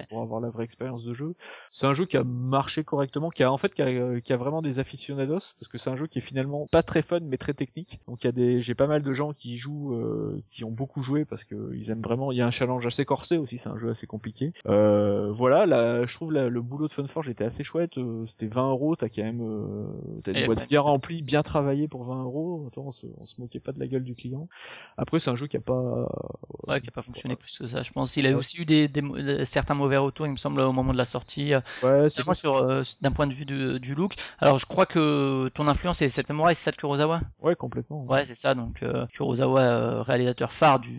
pour 0.08 0.22
avoir 0.22 0.40
la 0.40 0.50
vraie 0.50 0.64
expérience 0.64 1.04
de 1.04 1.12
jeu. 1.12 1.34
C'est 1.70 1.86
un 1.86 1.94
jeu 1.94 2.04
qui 2.06 2.16
a 2.16 2.24
marché 2.24 2.84
correctement, 2.84 3.30
qui 3.30 3.42
a 3.42 3.50
en 3.52 3.58
fait 3.58 3.72
qui 3.74 3.82
a, 3.82 4.20
qui 4.20 4.32
a 4.32 4.36
vraiment 4.36 4.62
des 4.62 4.78
aficionados, 4.78 5.38
parce 5.58 5.68
que 5.68 5.78
c'est 5.78 5.90
un 5.90 5.96
jeu 5.96 6.06
qui 6.06 6.18
est 6.18 6.22
finalement 6.22 6.66
pas 6.70 6.82
très 6.82 7.02
fun, 7.02 7.20
mais 7.22 7.36
très 7.38 7.54
technique. 7.54 8.00
Donc 8.06 8.24
il 8.24 8.26
y 8.26 8.28
a 8.28 8.32
des, 8.32 8.60
j'ai 8.60 8.74
pas 8.74 8.86
mal 8.86 9.02
de 9.02 9.12
gens 9.12 9.32
qui 9.32 9.56
jouent, 9.56 9.94
euh, 9.94 10.42
qui 10.48 10.64
ont 10.64 10.70
beaucoup 10.70 11.02
joué 11.02 11.24
parce 11.24 11.44
que 11.44 11.72
ils 11.74 11.90
aiment 11.90 12.02
vraiment. 12.02 12.32
Il 12.32 12.38
y 12.38 12.42
a 12.42 12.46
un 12.46 12.50
challenge 12.50 12.86
assez 12.86 13.04
corsé 13.04 13.36
aussi, 13.36 13.58
c'est 13.58 13.68
un 13.68 13.76
jeu 13.78 13.90
assez 13.90 14.06
compliqué. 14.06 14.52
Euh, 14.66 15.30
voilà, 15.32 15.66
là, 15.66 16.04
je 16.06 16.14
trouve 16.14 16.32
la- 16.32 16.48
le 16.48 16.62
boulot 16.62 16.86
de 16.86 16.92
Funforge 16.92 17.28
était 17.28 17.44
assez 17.44 17.64
chouette. 17.64 17.98
Euh, 18.22 18.26
C'était 18.26 18.46
20 18.46 18.70
euros, 18.70 18.96
t'as 18.96 19.08
quand 19.08 19.22
même, 19.22 19.40
euh, 19.42 19.86
t'as 20.24 20.32
une 20.32 20.38
Et 20.38 20.46
boîte 20.46 20.58
ouais. 20.58 20.66
bien 20.66 20.80
remplie, 20.80 21.22
bien 21.22 21.42
travaillée 21.42 21.88
pour 21.88 22.02
20 22.04 22.22
euros. 22.24 22.64
Attends, 22.68 22.84
on 22.86 22.92
se, 22.92 23.06
on 23.18 23.26
se 23.26 23.40
moquait 23.40 23.60
pas 23.60 23.72
de 23.72 23.80
la 23.80 23.86
gueule 23.86 24.04
du 24.04 24.14
client. 24.14 24.48
Après, 24.96 25.20
c'est 25.20 25.30
un 25.30 25.36
jeu 25.36 25.46
qui 25.46 25.56
a 25.56 25.60
pas, 25.60 26.08
Ouais, 26.66 26.80
qui 26.80 26.88
a 26.88 26.92
pas 26.92 27.02
fonctionné 27.02 27.36
plus 27.36 27.58
que 27.58 27.66
ça. 27.66 27.82
Je 27.82 27.92
pense 27.92 28.12
qu'il 28.12 28.26
a 28.26 28.30
Ouais. 28.30 28.34
aussi 28.34 28.60
eu 28.60 28.64
des, 28.64 28.88
des, 28.88 29.02
euh, 29.02 29.44
certains 29.44 29.74
mauvais 29.74 29.96
retours, 29.96 30.26
il 30.26 30.32
me 30.32 30.36
semble, 30.36 30.60
au 30.60 30.72
moment 30.72 30.92
de 30.92 30.98
la 30.98 31.04
sortie. 31.04 31.54
Euh, 31.54 31.60
ouais, 31.82 32.08
c'est 32.08 32.34
sur 32.34 32.56
euh, 32.56 32.82
d'un 33.00 33.12
point 33.12 33.26
de 33.26 33.32
vue 33.34 33.44
du, 33.44 33.78
du 33.80 33.94
look. 33.94 34.14
Alors, 34.38 34.58
je 34.58 34.66
crois 34.66 34.86
que 34.86 35.48
ton 35.54 35.68
influence 35.68 35.98
c'est 35.98 36.08
cette 36.08 36.26
samouraï, 36.26 36.54
c'est 36.54 36.64
ça 36.64 36.70
de 36.72 36.76
Kurosawa? 36.76 37.20
ouais, 37.40 37.54
complètement. 37.56 38.04
Ouais, 38.04 38.24
c'est 38.24 38.34
ça. 38.34 38.54
Donc 38.54 38.82
euh, 38.82 39.06
Kurosawa, 39.06 39.60
euh, 39.60 40.02
réalisateur 40.02 40.52
phare 40.52 40.78
du, 40.80 40.90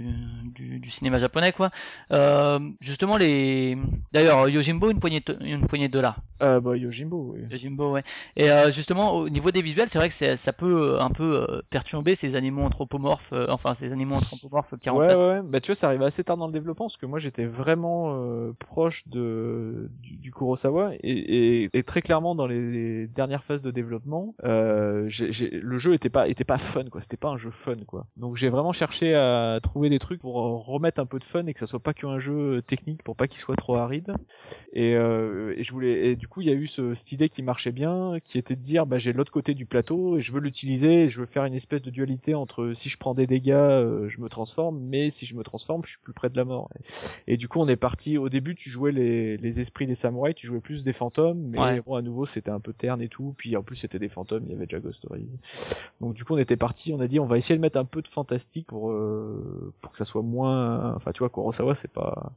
du, 0.54 0.80
du 0.80 0.90
cinéma 0.90 1.18
japonais, 1.18 1.52
quoi. 1.52 1.70
Euh, 2.12 2.60
justement, 2.80 3.18
les. 3.18 3.78
D'ailleurs, 4.12 4.48
Yojimbo, 4.50 4.90
une 4.90 5.00
poignée, 5.00 5.22
de- 5.26 5.38
une 5.42 5.66
poignée 5.68 5.88
de 5.88 5.94
dollars. 5.94 6.20
Euh, 6.42 6.60
bah, 6.60 6.78
Yojimbo, 6.78 7.07
oui. 7.16 7.40
Yojimbo, 7.50 7.92
ouais. 7.94 8.04
Et 8.36 8.52
euh, 8.52 8.72
justement, 8.72 9.14
au 9.16 9.30
niveau 9.30 9.52
des 9.52 9.62
visuels, 9.62 9.88
c'est 9.88 9.98
vrai 10.00 10.10
que 10.10 10.36
ça 10.36 10.54
peut 10.54 10.96
euh, 10.96 11.00
un 11.02 11.12
peu 11.12 11.46
euh, 11.50 11.62
perturber 11.70 12.16
ces 12.16 12.36
animaux 12.36 12.64
anthropomorphes, 12.64 13.32
euh, 13.34 13.48
enfin 13.50 13.74
ces 13.74 13.94
animaux 13.94 14.16
anthropomorphes 14.16 14.76
qui 14.80 14.90
Ouais, 14.90 14.94
remplacent. 14.96 15.30
ouais, 15.30 15.42
bah 15.44 15.60
tu 15.60 15.68
vois, 15.72 15.76
ça 15.76 15.88
arrivait 15.88 16.06
assez 16.06 16.24
tard 16.24 16.38
dans 16.38 16.48
le 16.48 16.54
développement 16.54 16.86
parce 16.86 16.96
que 16.96 17.06
moi 17.06 17.20
j'étais 17.20 17.44
vraiment 17.46 18.16
euh, 18.24 18.54
proche 18.58 19.06
de 19.10 19.90
du, 19.92 20.16
du 20.16 20.32
Kurosawa 20.32 20.94
et, 21.02 21.64
et, 21.66 21.70
et 21.78 21.84
très 21.84 22.02
clairement 22.02 22.36
dans 22.36 22.48
les 22.48 23.06
dernières 23.08 23.44
phases 23.44 23.62
de 23.62 23.70
développement, 23.72 24.34
le 24.44 25.78
jeu 25.78 25.94
était 25.94 26.10
pas 26.10 26.28
était 26.30 26.46
pas 26.46 26.58
fun 26.58 26.86
quoi, 26.86 27.02
c'était 27.02 27.18
pas 27.18 27.28
un 27.30 27.38
jeu 27.38 27.52
fun 27.52 27.76
quoi. 27.86 28.08
Donc 28.16 28.38
j'ai 28.38 28.48
vraiment 28.50 28.72
cherché 28.72 29.14
à 29.14 29.60
trouver 29.62 29.90
des 29.90 30.00
trucs 30.00 30.22
pour 30.22 30.36
remettre 30.66 31.02
un 31.02 31.06
peu 31.06 31.20
de 31.20 31.26
fun 31.26 31.46
et 31.48 31.54
que 31.54 31.60
ça 31.60 31.66
soit 31.68 31.82
pas 31.84 31.94
qu'un 31.94 32.20
jeu 32.20 32.62
technique 32.62 33.04
pour 33.04 33.16
pas 33.18 33.28
qu'il 33.28 33.40
soit 33.42 33.58
trop 33.58 33.76
aride. 33.76 34.14
Et, 34.74 34.92
et 34.92 35.64
je 35.64 35.72
voulais 35.72 36.08
et 36.08 36.16
du 36.16 36.28
coup 36.28 36.42
il 36.42 36.48
y 36.48 36.52
a 36.52 36.54
eu 36.54 36.68
ce, 36.68 36.96
cette 36.98 37.14
idée 37.14 37.30
qui 37.30 37.42
marchait 37.44 37.72
bien, 37.72 38.18
qui 38.24 38.38
était 38.38 38.56
de 38.58 38.62
dire 38.62 38.86
bah 38.86 38.98
j'ai 38.98 39.14
l'autre 39.14 39.32
côté 39.32 39.54
du 39.54 39.66
plateau 39.66 40.18
et 40.18 40.22
je 40.22 40.34
veux 40.34 40.42
l'utiliser, 40.42 41.04
et 41.06 41.10
je 41.10 41.20
veux 41.22 41.26
faire 41.26 41.46
une 41.46 41.54
espèce 41.54 41.82
de 41.82 41.90
dualité 41.90 42.36
entre 42.36 42.74
si 42.74 42.90
je 42.90 42.98
prends 42.98 43.14
des 43.14 43.28
dégâts, 43.28 43.52
euh, 43.52 44.10
je 44.10 44.20
me 44.20 44.28
transforme, 44.28 44.80
mais 44.80 45.10
si 45.10 45.26
je 45.26 45.36
me 45.36 45.44
transforme, 45.44 45.84
je 45.86 45.92
suis 45.92 46.00
plus 46.00 46.14
près 46.14 46.30
de 46.30 46.36
la 46.36 46.44
mort. 46.44 46.70
Et, 47.28 47.34
et 47.34 47.38
du 47.38 47.48
coup 47.48 47.60
on 47.62 47.68
est 47.70 47.76
parti. 47.78 48.18
Au 48.18 48.28
début 48.30 48.56
tu 48.56 48.70
jouais 48.70 48.92
les, 48.92 49.38
les 49.38 49.60
esprits 49.62 49.88
des 49.88 49.96
samouraïs, 49.96 50.36
tu 50.36 50.48
jouais 50.48 50.60
plus 50.60 50.84
des 50.84 50.94
fantômes, 50.94 51.40
mais 51.48 51.60
Ouais. 51.60 51.82
bon 51.82 51.96
à 51.96 52.02
nouveau 52.02 52.26
c'était 52.26 52.52
un 52.52 52.60
peu 52.60 52.74
terne 52.74 53.02
et 53.02 53.08
tout. 53.10 53.34
Puis 53.38 53.56
en 53.56 53.64
plus 53.64 53.76
c'était 53.78 54.00
des 54.00 54.10
fantômes, 54.10 54.44
il 54.48 54.52
y 54.52 54.56
avait 54.56 54.66
déjà 54.66 54.80
Ghost 54.80 54.98
Stories. 54.98 55.38
Donc 56.02 56.14
du 56.16 56.26
coup 56.26 56.34
on 56.34 56.38
était 56.38 56.58
parti, 56.58 56.94
on 56.94 57.00
a 57.00 57.08
dit 57.08 57.20
on 57.20 57.26
va 57.26 57.38
essayer 57.38 57.56
de 57.56 57.62
mettre 57.62 57.78
un 57.80 57.86
peu 57.86 58.02
de 58.02 58.08
fantastique 58.08 58.68
pour 58.68 58.92
euh, 58.92 59.74
pour 59.82 59.92
que 59.92 59.98
ça 59.98 60.06
soit 60.06 60.24
moins. 60.24 60.96
Enfin 60.96 61.12
tu 61.12 61.20
vois 61.20 61.30
Kurosawa 61.30 61.76
c'est 61.76 61.92
pas 61.92 62.34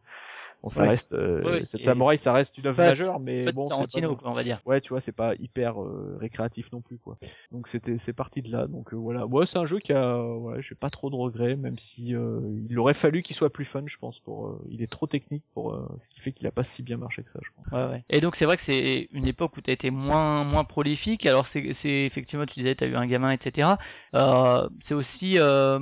Bon, 0.62 0.68
ça 0.68 0.82
Ouais. 0.82 0.88
reste, 0.90 1.14
euh, 1.14 1.42
Ouais, 1.42 1.62
cette 1.62 1.80
c'est- 1.80 1.84
samouraï, 1.84 2.18
ça 2.18 2.34
reste 2.34 2.58
une 2.58 2.66
œuvre 2.66 2.76
majeure, 2.82 3.18
mais 3.20 3.44
pas 3.44 3.52
bon, 3.52 3.64
Tarantino, 3.66 4.14
pas, 4.14 4.22
quoi, 4.22 4.30
on 4.30 4.34
va 4.34 4.44
dire. 4.44 4.58
ouais, 4.66 4.80
tu 4.82 4.90
vois, 4.90 5.00
c'est 5.00 5.10
pas 5.12 5.34
hyper 5.36 5.82
euh, 5.82 6.18
récréatif 6.20 6.70
non 6.72 6.82
plus, 6.82 6.98
quoi. 6.98 7.16
Donc 7.50 7.66
c'était, 7.66 7.96
c'est 7.96 8.12
parti 8.12 8.42
de 8.42 8.52
là. 8.52 8.66
Donc 8.66 8.92
euh, 8.92 8.96
voilà, 8.96 9.26
ouais, 9.26 9.46
c'est 9.46 9.56
un 9.58 9.64
jeu 9.64 9.78
qui 9.78 9.94
a, 9.94 10.22
ouais, 10.22 10.60
j'ai 10.60 10.74
pas 10.74 10.90
trop 10.90 11.08
de 11.08 11.16
regrets, 11.16 11.56
même 11.56 11.78
si 11.78 12.14
euh, 12.14 12.40
il 12.68 12.78
aurait 12.78 12.92
fallu 12.92 13.22
qu'il 13.22 13.34
soit 13.34 13.48
plus 13.50 13.64
fun, 13.64 13.84
je 13.86 13.96
pense. 13.96 14.18
Pour, 14.20 14.48
euh, 14.48 14.62
il 14.68 14.82
est 14.82 14.86
trop 14.90 15.06
technique 15.06 15.44
pour, 15.54 15.72
euh, 15.72 15.86
ce 15.98 16.08
qui 16.08 16.20
fait 16.20 16.30
qu'il 16.32 16.46
a 16.46 16.52
pas 16.52 16.62
si 16.64 16.82
bien 16.82 16.98
marché 16.98 17.22
que 17.22 17.30
ça, 17.30 17.40
je 17.42 17.48
pense. 17.56 17.66
Ouais, 17.72 17.90
ouais. 17.92 18.04
Et 18.10 18.20
donc 18.20 18.36
c'est 18.36 18.44
vrai 18.44 18.56
que 18.56 18.62
c'est 18.62 19.08
une 19.12 19.26
époque 19.26 19.56
où 19.56 19.62
tu 19.62 19.70
as 19.70 19.72
été 19.72 19.90
moins 19.90 20.44
moins 20.44 20.64
prolifique. 20.64 21.24
Alors 21.24 21.46
c'est 21.46 21.72
c'est 21.72 22.04
effectivement 22.04 22.44
tu 22.44 22.58
disais 22.60 22.74
tu 22.74 22.84
as 22.84 22.88
eu 22.88 22.96
un 22.96 23.06
gamin 23.06 23.30
etc. 23.30 23.78
Euh, 24.14 24.68
c'est 24.80 24.94
aussi 24.94 25.38
euh, 25.38 25.78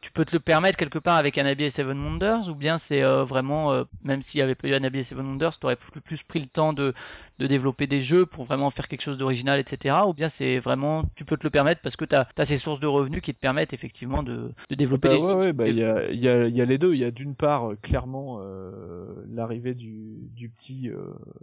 tu 0.00 0.10
peux 0.12 0.24
te 0.24 0.32
le 0.34 0.40
permettre 0.40 0.78
quelque 0.78 0.98
part 0.98 1.16
avec 1.16 1.36
Anabi 1.38 1.64
et 1.64 1.70
Seven 1.70 1.98
Wonders 2.02 2.48
ou 2.48 2.54
bien 2.54 2.78
c'est 2.78 3.02
euh, 3.02 3.24
vraiment 3.24 3.72
euh, 3.72 3.84
même 4.22 4.28
s'il 4.28 4.38
y 4.38 4.42
avait 4.42 4.54
pas 4.54 4.68
eu 4.68 4.74
Anabi 4.74 5.00
et 5.00 5.02
Seven 5.02 5.26
Wonders 5.26 5.58
tu 5.58 5.66
aurais 5.66 5.76
plus 5.76 6.22
pris 6.22 6.38
le 6.38 6.46
temps 6.46 6.72
de 6.72 6.94
de 7.38 7.46
développer 7.46 7.86
des 7.86 8.00
jeux 8.00 8.26
pour 8.26 8.44
vraiment 8.44 8.70
faire 8.70 8.88
quelque 8.88 9.02
chose 9.02 9.18
d'original 9.18 9.58
etc. 9.60 9.96
Ou 10.06 10.14
bien 10.14 10.28
c'est 10.28 10.58
vraiment 10.58 11.04
tu 11.14 11.24
peux 11.24 11.36
te 11.36 11.44
le 11.44 11.50
permettre 11.50 11.80
parce 11.82 11.96
que 11.96 12.04
tu 12.04 12.14
as, 12.16 12.26
ces 12.44 12.58
sources 12.58 12.80
de 12.80 12.86
revenus 12.86 13.22
qui 13.22 13.34
te 13.34 13.40
permettent 13.40 13.72
effectivement 13.72 14.22
de, 14.22 14.52
de 14.70 14.74
développer 14.74 15.08
Bah 15.08 15.14
des 15.16 15.18
ouais, 15.18 15.32
jeux. 15.32 15.38
ouais, 15.38 15.52
bah 15.52 15.68
il 15.68 15.76
y 15.78 15.84
a, 15.84 16.10
il 16.10 16.20
y 16.20 16.28
a, 16.28 16.46
y 16.48 16.60
a 16.60 16.64
les 16.64 16.78
deux. 16.78 16.94
Il 16.94 17.00
y 17.00 17.04
a 17.04 17.10
d'une 17.10 17.34
part 17.34 17.70
euh, 17.72 17.76
clairement 17.80 18.38
euh, 18.40 19.24
l'arrivée 19.30 19.74
du, 19.74 20.28
du 20.34 20.48
petit, 20.48 20.88
euh, 20.90 20.96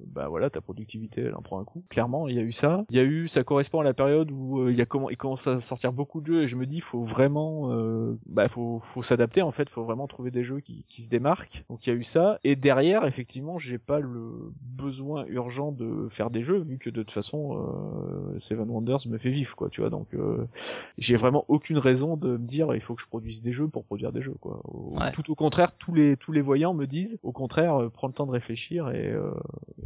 bah 0.08 0.28
voilà, 0.30 0.50
ta 0.50 0.62
productivité, 0.62 1.22
elle 1.22 1.36
en 1.36 1.42
prend 1.42 1.60
un 1.60 1.64
coup. 1.66 1.84
Clairement, 1.90 2.28
il 2.28 2.36
y 2.36 2.40
a 2.40 2.44
eu 2.44 2.52
ça. 2.52 2.86
Il 2.90 2.96
y 2.98 3.00
a 3.00 3.04
eu, 3.04 3.28
ça 3.28 3.44
correspond 3.44 3.80
à 3.82 3.84
la 3.84 3.94
période 3.94 4.32
où 4.32 4.60
euh, 4.62 4.72
il 4.72 4.78
y 4.78 4.82
a 4.82 4.86
comment, 4.86 5.10
il 5.10 5.18
commence 5.18 5.48
à 5.48 5.60
sortir 5.62 5.92
beaucoup 5.94 6.22
de 6.22 6.26
jeux 6.28 6.44
et 6.44 6.48
je 6.48 6.56
me 6.56 6.66
dis, 6.66 6.80
faut 6.82 7.02
vraiment, 7.02 7.72
euh, 7.74 8.18
bah 8.26 8.48
faut, 8.48 8.80
faut 8.80 9.02
s'adapter 9.02 9.42
en 9.42 9.52
fait. 9.52 9.70
Faut 9.70 9.84
vraiment 9.84 10.08
trouver 10.08 10.32
des 10.32 10.44
jeux 10.44 10.60
qui, 10.60 10.86
qui 10.88 11.02
se 11.02 11.10
démarquent. 11.10 11.64
Donc 11.70 11.86
il 11.86 11.90
y 11.90 11.94
a 11.94 11.96
eu 11.96 12.04
ça. 12.04 12.40
Et 12.44 12.56
derrière, 12.56 13.06
effectivement, 13.06 13.58
j'ai 13.58 13.78
pas 13.78 14.00
le 14.00 14.52
besoin 14.62 15.26
urgent 15.28 15.72
de 15.80 16.08
faire 16.10 16.30
des 16.30 16.44
jeux 16.44 16.60
vu 16.60 16.78
que 16.78 16.90
de 16.90 17.02
toute 17.02 17.12
façon, 17.12 17.58
euh, 17.58 18.40
Seven 18.40 18.70
Wonders 18.70 19.08
me 19.08 19.18
fait 19.18 19.32
vivre 19.32 19.56
quoi, 19.56 19.70
tu 19.70 19.82
vois. 19.82 19.90
Donc 19.90 20.14
euh, 20.14 20.46
j'ai 20.98 21.16
vraiment 21.16 21.46
aucune 21.48 21.78
raison 21.80 22.18
de 22.18 22.38
me 22.38 22.46
dire 22.46 22.76
il 22.76 22.82
faut 22.82 22.94
que 22.94 23.02
je 23.02 23.08
produise 23.08 23.42
des 23.42 23.52
jeux 23.54 23.68
pour 23.68 23.86
produire 23.86 24.12
des 24.12 24.22
jeux 24.22 24.36
quoi. 24.40 24.62
Ouais. 24.66 25.12
Tout 25.14 25.32
au 25.32 25.36
contraire, 25.36 25.72
tous 25.76 25.94
les 25.94 26.18
tous 26.18 26.32
les 26.32 26.42
voyants 26.42 26.74
me 26.74 26.86
disent 26.86 27.18
au 27.24 27.32
contraire 27.32 27.82
euh, 27.82 27.90
prends 27.90 28.08
le 28.08 28.14
temps 28.14 28.28
de 28.28 28.32
réfléchir 28.32 28.90
et, 28.90 29.12
euh, 29.12 29.32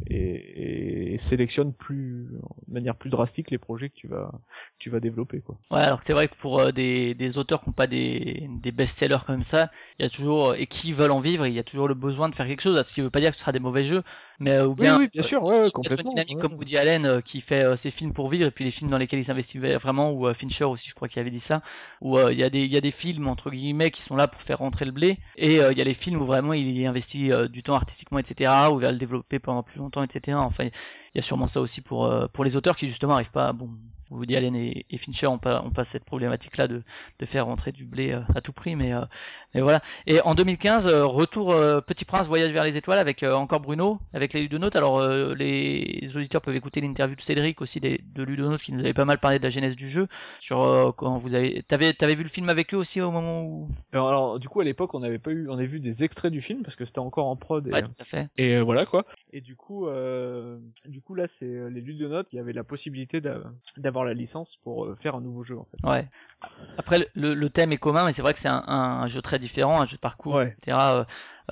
et, 0.08 1.14
et 1.14 1.18
sélectionne 1.18 1.72
plus 1.72 2.28
de 2.68 2.72
manière 2.74 2.96
plus 2.96 3.10
drastique 3.10 3.50
les 3.50 3.58
projets 3.58 3.88
que 3.88 3.94
tu 3.94 4.08
vas 4.08 4.30
que 4.32 4.78
tu 4.78 4.90
vas 4.90 5.00
développer 5.00 5.40
quoi. 5.40 5.56
Ouais, 5.70 5.78
alors 5.80 6.00
que 6.00 6.04
c'est 6.04 6.12
vrai 6.12 6.28
que 6.28 6.34
pour 6.36 6.58
euh, 6.58 6.72
des, 6.72 7.14
des 7.14 7.38
auteurs 7.38 7.62
qui 7.62 7.68
n'ont 7.68 7.74
pas 7.74 7.86
des, 7.86 8.48
des 8.60 8.72
best-sellers 8.72 9.24
comme 9.26 9.42
ça, 9.42 9.70
il 9.98 10.02
y 10.02 10.06
a 10.06 10.10
toujours, 10.10 10.54
et 10.54 10.66
qui 10.66 10.92
veulent 10.92 11.12
en 11.12 11.20
vivre, 11.20 11.46
il 11.46 11.54
y 11.54 11.58
a 11.58 11.62
toujours 11.62 11.86
le 11.86 11.94
besoin 11.94 12.28
de 12.28 12.34
faire 12.34 12.46
quelque 12.46 12.60
chose. 12.60 12.82
Ce 12.82 12.92
qui 12.92 13.00
veut 13.00 13.10
pas 13.10 13.20
dire 13.20 13.30
que 13.30 13.36
ce 13.36 13.40
sera 13.40 13.52
des 13.52 13.60
mauvais 13.60 13.84
jeux, 13.84 14.02
mais 14.40 14.60
ou 14.60 14.74
Oui, 14.78 14.90
bien 14.90 14.98
oui, 14.98 15.08
bien 15.12 15.22
euh, 15.22 15.22
sûr, 15.22 15.42
ouais, 15.42 15.60
ouais, 15.60 15.70
complètement. 15.70 16.02
une 16.02 16.08
dynamique 16.08 16.36
ouais. 16.36 16.40
comme 16.40 16.54
Woody 16.54 16.76
Allen 16.76 17.06
euh, 17.06 17.20
qui 17.20 17.40
fait 17.40 17.64
euh, 17.64 17.76
ses 17.76 17.90
films 17.90 18.12
pour 18.12 18.28
vivre 18.28 18.46
et 18.46 18.50
puis 18.50 18.64
les 18.64 18.70
films 18.70 18.90
dans 18.90 18.98
lesquels 18.98 19.20
il 19.20 19.24
s'investit 19.24 19.58
vraiment 19.58 20.10
ou 20.12 20.26
euh, 20.26 20.34
Fincher 20.34 20.64
aussi 20.64 20.88
je 20.88 20.94
crois 20.94 21.08
qu'il 21.08 21.20
avait 21.20 21.30
dit 21.30 21.40
ça 21.40 21.62
où 22.00 22.18
euh, 22.18 22.32
il 22.32 22.38
y 22.38 22.44
a 22.44 22.50
des 22.50 22.60
il 22.60 22.72
y 22.72 22.76
a 22.76 22.80
des 22.80 22.90
films 22.90 23.28
entre 23.28 23.50
guillemets 23.50 23.90
qui 23.90 24.02
sont 24.02 24.16
là 24.16 24.28
pour 24.28 24.42
faire 24.42 24.58
rentrer 24.58 24.84
le 24.84 24.92
blé 24.92 25.18
et 25.36 25.60
euh, 25.60 25.72
il 25.72 25.78
y 25.78 25.80
a 25.80 25.84
les 25.84 25.94
films 25.94 26.20
où 26.20 26.26
vraiment 26.26 26.52
il 26.52 26.70
y 26.76 26.86
investit 26.86 27.32
euh, 27.32 27.48
du 27.48 27.62
temps 27.62 27.74
artistiquement 27.74 28.18
etc 28.18 28.50
où 28.72 28.78
il 28.80 28.82
va 28.82 28.92
le 28.92 28.98
développer 28.98 29.38
pendant 29.38 29.62
plus 29.62 29.78
longtemps 29.78 30.02
etc 30.02 30.36
enfin 30.38 30.64
il 30.64 30.70
y 31.14 31.18
a 31.18 31.22
sûrement 31.22 31.46
ça 31.48 31.60
aussi 31.60 31.80
pour 31.80 32.06
euh, 32.06 32.26
pour 32.32 32.44
les 32.44 32.56
auteurs 32.56 32.76
qui 32.76 32.88
justement 32.88 33.14
arrivent 33.14 33.30
pas 33.30 33.52
bon 33.52 33.70
Woody 34.14 34.36
Allen 34.36 34.54
et, 34.56 34.86
et 34.90 34.98
Fincher 34.98 35.26
ont 35.26 35.38
pas 35.38 35.62
ont 35.62 35.70
pas 35.70 35.84
cette 35.84 36.04
problématique 36.04 36.56
là 36.56 36.68
de 36.68 36.82
de 37.18 37.26
faire 37.26 37.46
rentrer 37.46 37.72
du 37.72 37.84
blé 37.84 38.12
euh, 38.12 38.20
à 38.34 38.40
tout 38.40 38.52
prix 38.52 38.76
mais 38.76 38.94
euh, 38.94 39.02
mais 39.54 39.60
voilà 39.60 39.80
et 40.06 40.20
en 40.22 40.34
2015 40.34 40.86
euh, 40.86 41.04
retour 41.04 41.54
Petit 41.86 42.04
Prince 42.04 42.26
voyage 42.26 42.52
vers 42.52 42.64
les 42.64 42.76
étoiles 42.76 42.98
avec 42.98 43.22
encore 43.22 43.60
Bruno 43.60 43.98
avec 44.12 44.32
les 44.32 44.40
Ludonautes 44.42 44.76
alors 44.76 45.02
les 45.34 46.10
auditeurs 46.16 46.40
peuvent 46.40 46.56
écouter 46.56 46.80
l'interview 46.80 47.16
de 47.16 47.20
Cédric 47.20 47.60
aussi 47.60 47.80
des, 47.80 48.00
de 48.14 48.22
Ludonautes 48.22 48.62
qui 48.62 48.72
nous 48.72 48.80
avait 48.80 48.94
pas 48.94 49.04
mal 49.04 49.18
parlé 49.18 49.38
de 49.38 49.44
la 49.44 49.50
genèse 49.50 49.76
du 49.76 49.88
jeu 49.88 50.08
sur 50.40 50.94
quand 50.96 51.16
vous 51.18 51.34
avez 51.34 51.62
t'avais 51.62 51.92
t'avais 51.92 52.14
vu 52.14 52.22
le 52.22 52.28
film 52.28 52.48
avec 52.48 52.74
eux 52.74 52.76
aussi 52.76 53.00
au 53.00 53.10
moment 53.10 53.42
où 53.42 53.68
Alors, 53.92 54.08
alors, 54.08 54.38
du 54.38 54.48
coup, 54.48 54.60
à 54.60 54.64
l'époque, 54.64 54.94
on 54.94 55.00
n'avait 55.00 55.18
pas 55.18 55.30
eu, 55.30 55.48
on 55.48 55.54
avait 55.54 55.66
vu 55.66 55.80
des 55.80 56.04
extraits 56.04 56.32
du 56.32 56.40
film 56.40 56.62
parce 56.62 56.76
que 56.76 56.84
c'était 56.84 56.98
encore 56.98 57.26
en 57.26 57.36
prod. 57.36 57.66
Et, 57.66 57.72
ouais 57.72 57.82
tout 57.82 57.90
à 57.98 58.04
fait 58.04 58.28
et, 58.36 58.54
euh, 58.54 58.62
voilà 58.62 58.86
quoi. 58.86 59.04
Et 59.32 59.40
du 59.40 59.56
coup, 59.56 59.86
euh, 59.86 60.58
du 60.86 61.00
coup 61.00 61.14
là, 61.14 61.26
c'est 61.26 61.46
les 61.70 61.80
Ludonautes 61.80 62.28
qui 62.28 62.38
avaient 62.38 62.52
la 62.52 62.64
possibilité 62.64 63.20
d'a- 63.20 63.40
la 64.04 64.14
licence 64.14 64.58
pour 64.62 64.84
euh, 64.86 64.94
faire 64.96 65.14
un 65.16 65.20
nouveau 65.20 65.42
jeu 65.42 65.58
en 65.58 65.64
fait. 65.70 65.88
ouais 65.88 66.08
après 66.78 67.08
le, 67.14 67.34
le 67.34 67.50
thème 67.50 67.72
est 67.72 67.76
commun 67.78 68.04
mais 68.04 68.12
c'est 68.12 68.22
vrai 68.22 68.32
que 68.34 68.38
c'est 68.40 68.48
un, 68.48 68.64
un, 68.66 69.02
un 69.02 69.06
jeu 69.06 69.22
très 69.22 69.38
différent 69.38 69.80
un 69.80 69.86
jeu 69.86 69.96
de 69.96 70.00
parcours 70.00 70.34
Ouais. 70.34 70.56
etc 70.58 70.76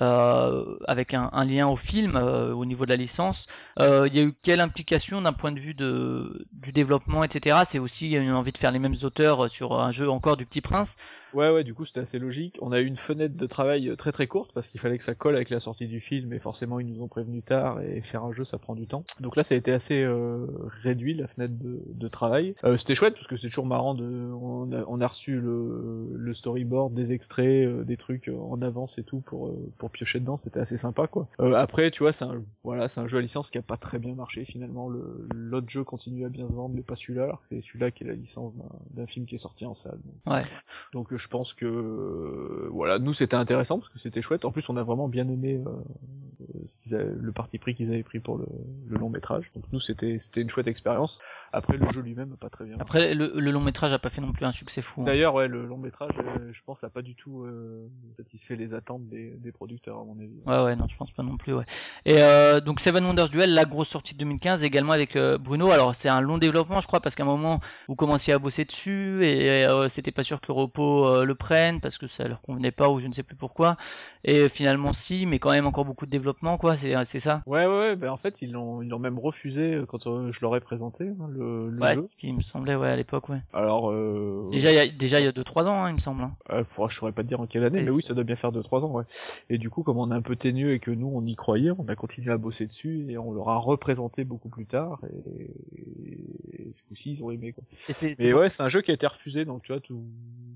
euh, 0.01 0.03
euh, 0.03 0.77
avec 0.87 1.13
un, 1.13 1.29
un 1.33 1.45
lien 1.45 1.67
au 1.67 1.75
film 1.75 2.15
euh, 2.15 2.53
au 2.53 2.65
niveau 2.65 2.85
de 2.85 2.89
la 2.89 2.95
licence. 2.97 3.47
Euh, 3.79 4.07
Il 4.07 4.15
y 4.15 4.19
a 4.19 4.23
eu 4.23 4.33
quelle 4.41 4.59
implication 4.59 5.21
d'un 5.21 5.33
point 5.33 5.51
de 5.51 5.59
vue 5.59 5.73
de, 5.73 6.45
du 6.51 6.71
développement, 6.71 7.23
etc. 7.23 7.63
C'est 7.65 7.79
aussi 7.79 8.11
une 8.11 8.31
envie 8.31 8.51
de 8.51 8.57
faire 8.57 8.71
les 8.71 8.79
mêmes 8.79 8.95
auteurs 9.03 9.49
sur 9.49 9.79
un 9.79 9.91
jeu 9.91 10.09
encore 10.09 10.37
du 10.37 10.45
Petit 10.45 10.61
Prince? 10.61 10.95
Ouais, 11.33 11.51
ouais, 11.51 11.63
du 11.63 11.73
coup, 11.73 11.83
c'était 11.85 12.01
assez 12.01 12.19
logique. 12.19 12.57
On 12.61 12.71
a 12.71 12.79
eu 12.79 12.85
une 12.85 12.95
fenêtre 12.95 13.35
de 13.35 13.45
travail 13.47 13.89
euh, 13.89 13.95
très 13.95 14.11
très 14.11 14.27
courte 14.27 14.51
parce 14.53 14.67
qu'il 14.67 14.79
fallait 14.79 14.99
que 14.99 15.03
ça 15.03 15.15
colle 15.15 15.35
avec 15.35 15.49
la 15.49 15.59
sortie 15.59 15.87
du 15.87 15.99
film 15.99 16.31
et 16.31 16.39
forcément 16.39 16.79
ils 16.79 16.85
nous 16.85 17.01
ont 17.01 17.07
prévenu 17.07 17.41
tard 17.41 17.81
et 17.81 18.01
faire 18.01 18.23
un 18.23 18.31
jeu 18.31 18.43
ça 18.43 18.59
prend 18.59 18.75
du 18.75 18.85
temps. 18.85 19.03
Donc 19.19 19.35
là, 19.35 19.43
ça 19.43 19.55
a 19.55 19.57
été 19.57 19.71
assez 19.71 20.03
euh, 20.03 20.45
réduit 20.83 21.15
la 21.15 21.27
fenêtre 21.27 21.55
de, 21.57 21.81
de 21.87 22.07
travail. 22.07 22.53
Euh, 22.63 22.77
c'était 22.77 22.93
chouette 22.93 23.15
parce 23.15 23.25
que 23.25 23.35
c'est 23.35 23.47
toujours 23.47 23.65
marrant 23.65 23.95
de, 23.95 24.05
on 24.05 24.71
a, 24.71 24.83
on 24.87 25.01
a 25.01 25.07
reçu 25.07 25.39
le, 25.39 26.07
le 26.13 26.33
storyboard, 26.35 26.93
des 26.93 27.11
extraits, 27.13 27.65
euh, 27.67 27.83
des 27.83 27.97
trucs 27.97 28.27
euh, 28.27 28.37
en 28.37 28.61
avance 28.61 28.99
et 28.99 29.03
tout 29.03 29.21
pour 29.21 29.47
euh, 29.47 29.73
pour 29.83 29.91
piocher 29.91 30.21
dedans. 30.21 30.37
C'était 30.37 30.61
assez 30.61 30.77
sympa 30.77 31.07
quoi. 31.07 31.27
Euh, 31.41 31.55
après, 31.55 31.91
tu 31.91 32.03
vois, 32.03 32.13
c'est 32.13 32.23
un 32.23 32.41
voilà, 32.63 32.87
c'est 32.87 33.01
un 33.01 33.07
jeu 33.07 33.17
à 33.17 33.21
licence 33.21 33.49
qui 33.51 33.57
a 33.57 33.61
pas 33.61 33.75
très 33.75 33.99
bien 33.99 34.15
marché 34.15 34.45
finalement. 34.45 34.87
Le 34.87 35.27
l'autre 35.33 35.67
jeu 35.69 35.83
continue 35.83 36.25
à 36.25 36.29
bien 36.29 36.47
se 36.47 36.53
vendre, 36.55 36.73
mais 36.73 36.83
pas 36.83 36.95
celui-là, 36.95 37.25
alors 37.25 37.41
que 37.41 37.47
c'est 37.47 37.59
celui-là 37.59 37.91
qui 37.91 38.05
est 38.05 38.07
la 38.07 38.13
licence 38.13 38.55
d'un 38.55 38.63
d'un 38.91 39.07
film 39.07 39.25
qui 39.25 39.35
est 39.35 39.39
sorti 39.39 39.65
en 39.65 39.73
salle. 39.73 39.99
Donc, 40.05 40.33
Ouais. 40.35 40.39
donc 40.93 41.11
euh, 41.11 41.17
je 41.17 41.27
pense 41.27 41.53
que 41.53 41.65
euh, 41.65 42.69
voilà, 42.71 42.97
nous 42.97 43.13
c'était 43.13 43.35
intéressant 43.35 43.79
parce 43.79 43.89
que 43.89 43.99
c'était 43.99 44.21
chouette. 44.21 44.45
En 44.45 44.51
plus, 44.51 44.69
on 44.69 44.77
a 44.77 44.83
vraiment 44.83 45.09
bien 45.09 45.27
aimé 45.27 45.61
euh, 45.65 45.71
ce 46.65 46.77
qu'ils 46.77 46.95
avaient- 46.95 47.11
le 47.13 47.31
parti 47.33 47.57
pris 47.59 47.75
qu'ils 47.75 47.91
avaient 47.91 48.03
pris 48.03 48.19
pour 48.19 48.37
le, 48.37 48.45
le 48.87 48.97
long 48.97 49.09
métrage. 49.09 49.51
Donc 49.55 49.65
nous 49.73 49.79
c'était 49.81 50.17
c'était 50.19 50.41
une 50.41 50.49
chouette 50.49 50.67
expérience. 50.67 51.19
Après 51.51 51.77
le 51.77 51.89
jeu 51.89 52.01
lui-même 52.01 52.37
pas 52.37 52.49
très 52.49 52.65
bien. 52.65 52.77
Après, 52.79 53.13
le, 53.13 53.33
le 53.35 53.51
long 53.51 53.61
métrage 53.61 53.91
a 53.93 53.99
pas 53.99 54.09
fait 54.09 54.21
non 54.21 54.31
plus 54.31 54.45
un 54.45 54.51
succès 54.53 54.81
fou. 54.81 55.01
hein. 55.01 55.05
D'ailleurs, 55.05 55.33
ouais, 55.35 55.47
le 55.47 55.65
long 55.65 55.77
métrage, 55.77 56.11
euh, 56.19 56.51
je 56.53 56.61
pense, 56.63 56.83
a 56.83 56.89
pas 56.89 57.01
du 57.01 57.15
tout 57.15 57.43
euh, 57.43 57.87
satisfait 58.17 58.55
les 58.55 58.73
attentes 58.73 59.07
des, 59.07 59.31
des 59.31 59.51
producteurs 59.51 59.72
à 59.87 59.91
mon 59.91 60.17
avis. 60.19 60.31
Ouais, 60.45 60.63
ouais, 60.63 60.75
non, 60.75 60.87
je 60.87 60.95
pense 60.97 61.11
pas 61.11 61.23
non 61.23 61.37
plus, 61.37 61.53
ouais. 61.53 61.65
Et 62.05 62.15
euh, 62.21 62.59
donc 62.61 62.79
Seven 62.79 63.05
Wonders 63.05 63.29
Duel, 63.29 63.53
la 63.53 63.65
grosse 63.65 63.89
sortie 63.89 64.13
de 64.13 64.19
2015, 64.19 64.63
également 64.63 64.93
avec 64.93 65.15
euh, 65.15 65.37
Bruno. 65.37 65.71
Alors 65.71 65.95
c'est 65.95 66.09
un 66.09 66.21
long 66.21 66.37
développement, 66.37 66.81
je 66.81 66.87
crois, 66.87 66.99
parce 67.01 67.15
qu'à 67.15 67.23
un 67.23 67.27
moment 67.27 67.59
vous 67.87 67.95
commenciez 67.95 68.33
à 68.33 68.39
bosser 68.39 68.65
dessus 68.65 69.25
et 69.25 69.65
euh, 69.65 69.89
c'était 69.89 70.11
pas 70.11 70.23
sûr 70.23 70.41
que 70.41 70.51
Repo 70.51 71.07
euh, 71.07 71.23
le 71.25 71.35
prenne 71.35 71.79
parce 71.81 71.97
que 71.97 72.07
ça 72.07 72.27
leur 72.27 72.41
convenait 72.41 72.71
pas 72.71 72.89
ou 72.89 72.99
je 72.99 73.07
ne 73.07 73.13
sais 73.13 73.23
plus 73.23 73.35
pourquoi. 73.35 73.77
Et 74.23 74.49
finalement 74.49 74.93
si, 74.93 75.25
mais 75.25 75.39
quand 75.39 75.51
même 75.51 75.65
encore 75.67 75.85
beaucoup 75.85 76.05
de 76.05 76.11
développement, 76.11 76.57
quoi. 76.57 76.75
C'est 76.75 76.93
c'est 77.05 77.19
ça. 77.19 77.41
Ouais, 77.45 77.65
ouais, 77.65 77.79
ouais, 77.79 77.95
ben 77.95 78.09
en 78.09 78.17
fait 78.17 78.41
ils 78.41 78.51
l'ont 78.51 78.81
ils 78.81 78.89
l'ont 78.89 78.99
même 78.99 79.19
refusé 79.19 79.75
euh, 79.75 79.85
quand 79.85 80.03
je 80.31 80.39
leur 80.41 80.55
ai 80.55 80.59
présenté 80.61 81.05
hein, 81.09 81.27
le, 81.29 81.69
le 81.69 81.81
Ouais, 81.81 81.95
jeu. 81.95 82.01
c'est 82.01 82.07
ce 82.07 82.15
qui 82.17 82.31
me 82.31 82.41
semblait, 82.41 82.75
ouais, 82.75 82.89
à 82.89 82.95
l'époque, 82.95 83.29
ouais. 83.29 83.41
Alors 83.53 83.91
euh, 83.91 84.49
Déjà, 84.51 84.71
il 84.71 84.75
y 84.75 84.79
a, 84.79 84.87
déjà 84.87 85.19
il 85.19 85.25
y 85.25 85.27
a 85.27 85.31
deux 85.31 85.43
trois 85.43 85.67
ans, 85.67 85.83
hein, 85.83 85.89
il 85.89 85.93
me 85.95 85.99
semble. 85.99 86.21
hein. 86.23 86.35
Euh, 86.51 86.63
je 86.89 86.95
saurais 86.95 87.11
pas 87.11 87.23
te 87.23 87.27
dire 87.27 87.39
en 87.41 87.47
quelle 87.47 87.63
année, 87.63 87.81
mais 87.81 87.91
oui, 87.91 88.03
ça 88.03 88.13
doit 88.13 88.23
bien 88.23 88.35
faire 88.35 88.51
2-3 88.51 88.85
ans, 88.85 88.91
ouais. 88.91 89.03
Et 89.49 89.57
du 89.63 89.69
coup, 89.69 89.81
comme 89.81 89.97
on 89.97 90.11
est 90.11 90.13
un 90.13 90.21
peu 90.21 90.35
ténu 90.35 90.73
et 90.73 90.79
que 90.79 90.91
nous, 90.91 91.07
on 91.07 91.25
y 91.25 91.35
croyait, 91.35 91.71
on 91.71 91.87
a 91.87 91.95
continué 91.95 92.33
à 92.33 92.37
bosser 92.37 92.67
dessus 92.67 93.05
et 93.07 93.17
on 93.17 93.31
leur 93.31 93.47
a 93.47 93.57
représenté 93.57 94.25
beaucoup 94.25 94.49
plus 94.49 94.65
tard 94.65 94.99
et, 95.09 95.51
et 96.51 96.73
ce 96.73 96.83
coup-ci, 96.83 97.11
ils 97.13 97.23
ont 97.23 97.31
aimé, 97.31 97.53
quoi. 97.53 97.63
Et 97.71 98.15
Mais 98.19 98.33
ouais, 98.33 98.49
c'est 98.49 98.61
un 98.61 98.67
jeu 98.67 98.81
qui 98.81 98.91
a 98.91 98.93
été 98.93 99.07
refusé, 99.07 99.45
donc 99.45 99.63
tu 99.63 99.71
vois, 99.71 99.79
tout... 99.79 100.03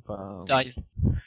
Enfin... 0.03 0.44
t'arrives. 0.45 0.76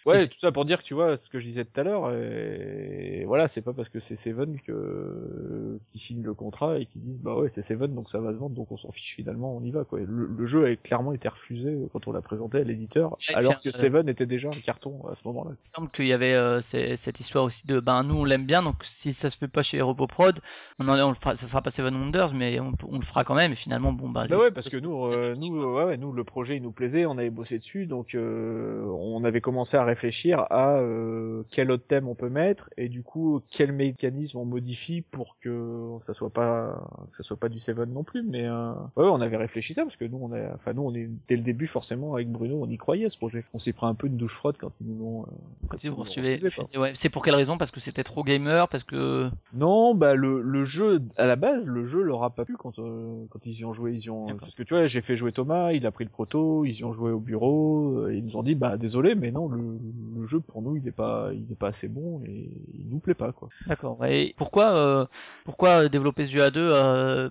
Ouais, 0.04 0.26
tout 0.26 0.38
ça 0.38 0.52
pour 0.52 0.66
dire, 0.66 0.82
tu 0.82 0.92
vois, 0.92 1.16
ce 1.16 1.30
que 1.30 1.38
je 1.38 1.46
disais 1.46 1.64
tout 1.64 1.80
à 1.80 1.84
l'heure, 1.84 2.12
et 2.12 3.24
voilà, 3.26 3.48
c'est 3.48 3.62
pas 3.62 3.72
parce 3.72 3.88
que 3.88 3.98
c'est 3.98 4.16
Seven 4.16 4.60
que 4.60 5.78
qui 5.86 5.98
signe 5.98 6.22
le 6.22 6.34
contrat 6.34 6.78
et 6.78 6.86
qui 6.86 6.98
disent 6.98 7.20
bah 7.20 7.34
ouais 7.34 7.50
c'est 7.50 7.62
Seven 7.62 7.94
donc 7.94 8.10
ça 8.10 8.20
va 8.20 8.32
se 8.32 8.38
vendre 8.38 8.54
donc 8.54 8.70
on 8.70 8.76
s'en 8.76 8.90
fiche 8.90 9.14
finalement 9.14 9.56
on 9.56 9.62
y 9.62 9.70
va 9.70 9.84
quoi. 9.84 10.00
Le, 10.00 10.26
le 10.26 10.46
jeu 10.46 10.66
a 10.66 10.76
clairement 10.76 11.12
été 11.12 11.28
refusé 11.28 11.76
quand 11.92 12.06
on 12.08 12.12
l'a 12.12 12.20
présenté 12.22 12.58
à 12.58 12.64
l'éditeur 12.64 13.16
alors 13.34 13.60
que 13.60 13.68
euh, 13.68 13.72
Seven 13.72 14.08
était 14.08 14.26
déjà 14.26 14.48
un 14.48 14.60
carton 14.64 15.06
à 15.10 15.14
ce 15.14 15.26
moment-là. 15.28 15.52
Il 15.64 15.70
semble 15.70 15.90
qu'il 15.90 16.06
y 16.06 16.12
avait 16.12 16.34
euh, 16.34 16.60
cette 16.60 17.20
histoire 17.20 17.44
aussi 17.44 17.66
de 17.70 17.80
ben 17.80 18.02
nous 18.02 18.16
on 18.16 18.24
l'aime 18.24 18.46
bien 18.46 18.62
donc 18.62 18.76
si 18.84 19.12
ça 19.12 19.30
se 19.30 19.36
fait 19.36 19.48
pas 19.48 19.62
chez 19.62 19.80
Roboprod 19.80 20.40
on 20.78 20.88
en 20.88 20.98
on 20.98 21.08
le 21.08 21.14
fera 21.14 21.36
ça 21.36 21.46
sera 21.46 21.62
pas 21.62 21.70
Seven 21.70 21.94
Wonders 21.94 22.34
mais 22.34 22.60
on, 22.60 22.72
on 22.88 22.96
le 22.96 23.04
fera 23.04 23.24
quand 23.24 23.34
même 23.34 23.52
et 23.52 23.56
finalement 23.56 23.92
bon 23.92 24.08
bah 24.08 24.26
Bah 24.28 24.38
ouais, 24.38 24.50
parce 24.50 24.68
que 24.68 24.76
nous, 24.76 25.04
euh, 25.06 25.34
nous, 25.36 25.48
ouais, 25.48 25.84
ouais, 25.84 25.96
nous, 25.96 26.12
le 26.12 26.24
projet, 26.24 26.56
il 26.56 26.62
nous 26.62 26.72
plaisait, 26.72 27.06
on 27.06 27.18
avait 27.18 27.30
bossé 27.30 27.58
dessus, 27.58 27.86
donc 27.86 28.14
euh, 28.14 28.84
on 28.86 29.24
avait 29.24 29.40
commencé 29.40 29.76
à 29.76 29.84
réfléchir 29.84 30.46
à 30.50 30.76
euh, 30.78 31.42
quel 31.50 31.70
autre 31.70 31.84
thème 31.86 32.08
on 32.08 32.14
peut 32.14 32.28
mettre 32.28 32.70
et 32.76 32.88
du 32.88 33.02
coup 33.02 33.40
quel 33.50 33.72
mécanisme 33.72 34.38
on 34.38 34.44
modifie 34.44 35.02
pour 35.02 35.36
que 35.40 35.96
ça 36.00 36.14
soit 36.14 36.30
pas, 36.30 36.80
que 37.12 37.16
ça 37.18 37.22
soit 37.22 37.36
pas 37.36 37.48
du 37.48 37.58
Seven 37.58 37.92
non 37.92 38.04
plus. 38.04 38.22
Mais 38.22 38.46
euh, 38.46 38.72
ouais, 38.96 39.06
on 39.06 39.20
avait 39.20 39.36
réfléchi 39.36 39.74
ça 39.74 39.82
parce 39.82 39.96
que 39.96 40.04
nous, 40.04 40.18
on 40.20 40.32
a, 40.32 40.54
enfin 40.54 40.72
nous, 40.72 40.82
on 40.82 40.94
est 40.94 41.08
dès 41.28 41.36
le 41.36 41.42
début 41.42 41.66
forcément 41.66 42.14
avec 42.14 42.28
Bruno, 42.30 42.60
on 42.62 42.68
y 42.68 42.76
croyait 42.76 43.06
à 43.06 43.10
ce 43.10 43.18
projet. 43.18 43.44
On 43.54 43.58
s'est 43.58 43.72
pris 43.72 43.86
un 43.86 43.94
peu 43.94 44.06
une 44.06 44.16
douche 44.16 44.34
froide 44.34 44.56
quand 44.58 44.80
ils 44.80 44.86
nous 44.86 45.22
euh, 45.22 45.32
quand 45.68 45.82
ils 45.84 45.90
nous 45.90 45.96
refusé, 45.96 46.38
ouais. 46.76 46.92
c'est 46.94 47.08
pour 47.08 47.24
quelle 47.24 47.34
raison? 47.34 47.58
Parce 47.60 47.70
que 47.70 47.78
c'était 47.80 48.02
trop 48.04 48.24
gamer 48.24 48.68
parce 48.68 48.84
que 48.84 49.30
Non, 49.52 49.94
bah 49.94 50.14
le, 50.14 50.40
le 50.40 50.64
jeu 50.64 51.02
à 51.18 51.26
la 51.26 51.36
base, 51.36 51.68
le 51.68 51.84
jeu 51.84 52.00
leur 52.02 52.24
a 52.24 52.30
pas 52.30 52.46
plu 52.46 52.56
quand 52.56 52.78
euh, 52.78 53.26
quand 53.28 53.44
ils 53.44 53.52
y 53.52 53.64
ont 53.66 53.72
joué, 53.74 53.92
ils 53.92 54.00
y 54.04 54.10
ont 54.10 54.34
parce 54.38 54.54
que 54.54 54.62
tu 54.62 54.72
vois, 54.74 54.86
j'ai 54.86 55.02
fait 55.02 55.14
jouer 55.14 55.30
Thomas, 55.30 55.72
il 55.72 55.84
a 55.86 55.90
pris 55.90 56.04
le 56.04 56.10
proto, 56.10 56.64
ils 56.64 56.78
y 56.78 56.84
ont 56.84 56.92
joué 56.94 57.10
au 57.10 57.20
bureau, 57.20 57.98
euh, 57.98 58.12
et 58.12 58.16
ils 58.16 58.24
nous 58.24 58.38
ont 58.38 58.42
dit 58.42 58.54
bah 58.54 58.78
désolé, 58.78 59.14
mais 59.14 59.30
non, 59.30 59.46
le, 59.48 59.78
le 60.18 60.26
jeu 60.26 60.40
pour 60.40 60.62
nous, 60.62 60.76
il 60.76 60.88
est 60.88 60.92
pas 60.92 61.28
il 61.34 61.52
est 61.52 61.56
pas 61.58 61.68
assez 61.68 61.88
bon 61.88 62.22
et 62.26 62.50
il 62.72 62.88
nous 62.88 62.98
plaît 62.98 63.14
pas 63.14 63.32
quoi. 63.32 63.48
d'accord. 63.66 64.02
Et 64.06 64.34
pourquoi 64.38 64.72
euh, 64.72 65.04
pourquoi 65.44 65.88
développer 65.90 66.24
ce 66.24 66.30
jeu 66.32 66.42
à 66.42 66.50
deux 66.50 66.68
euh, 66.70 67.28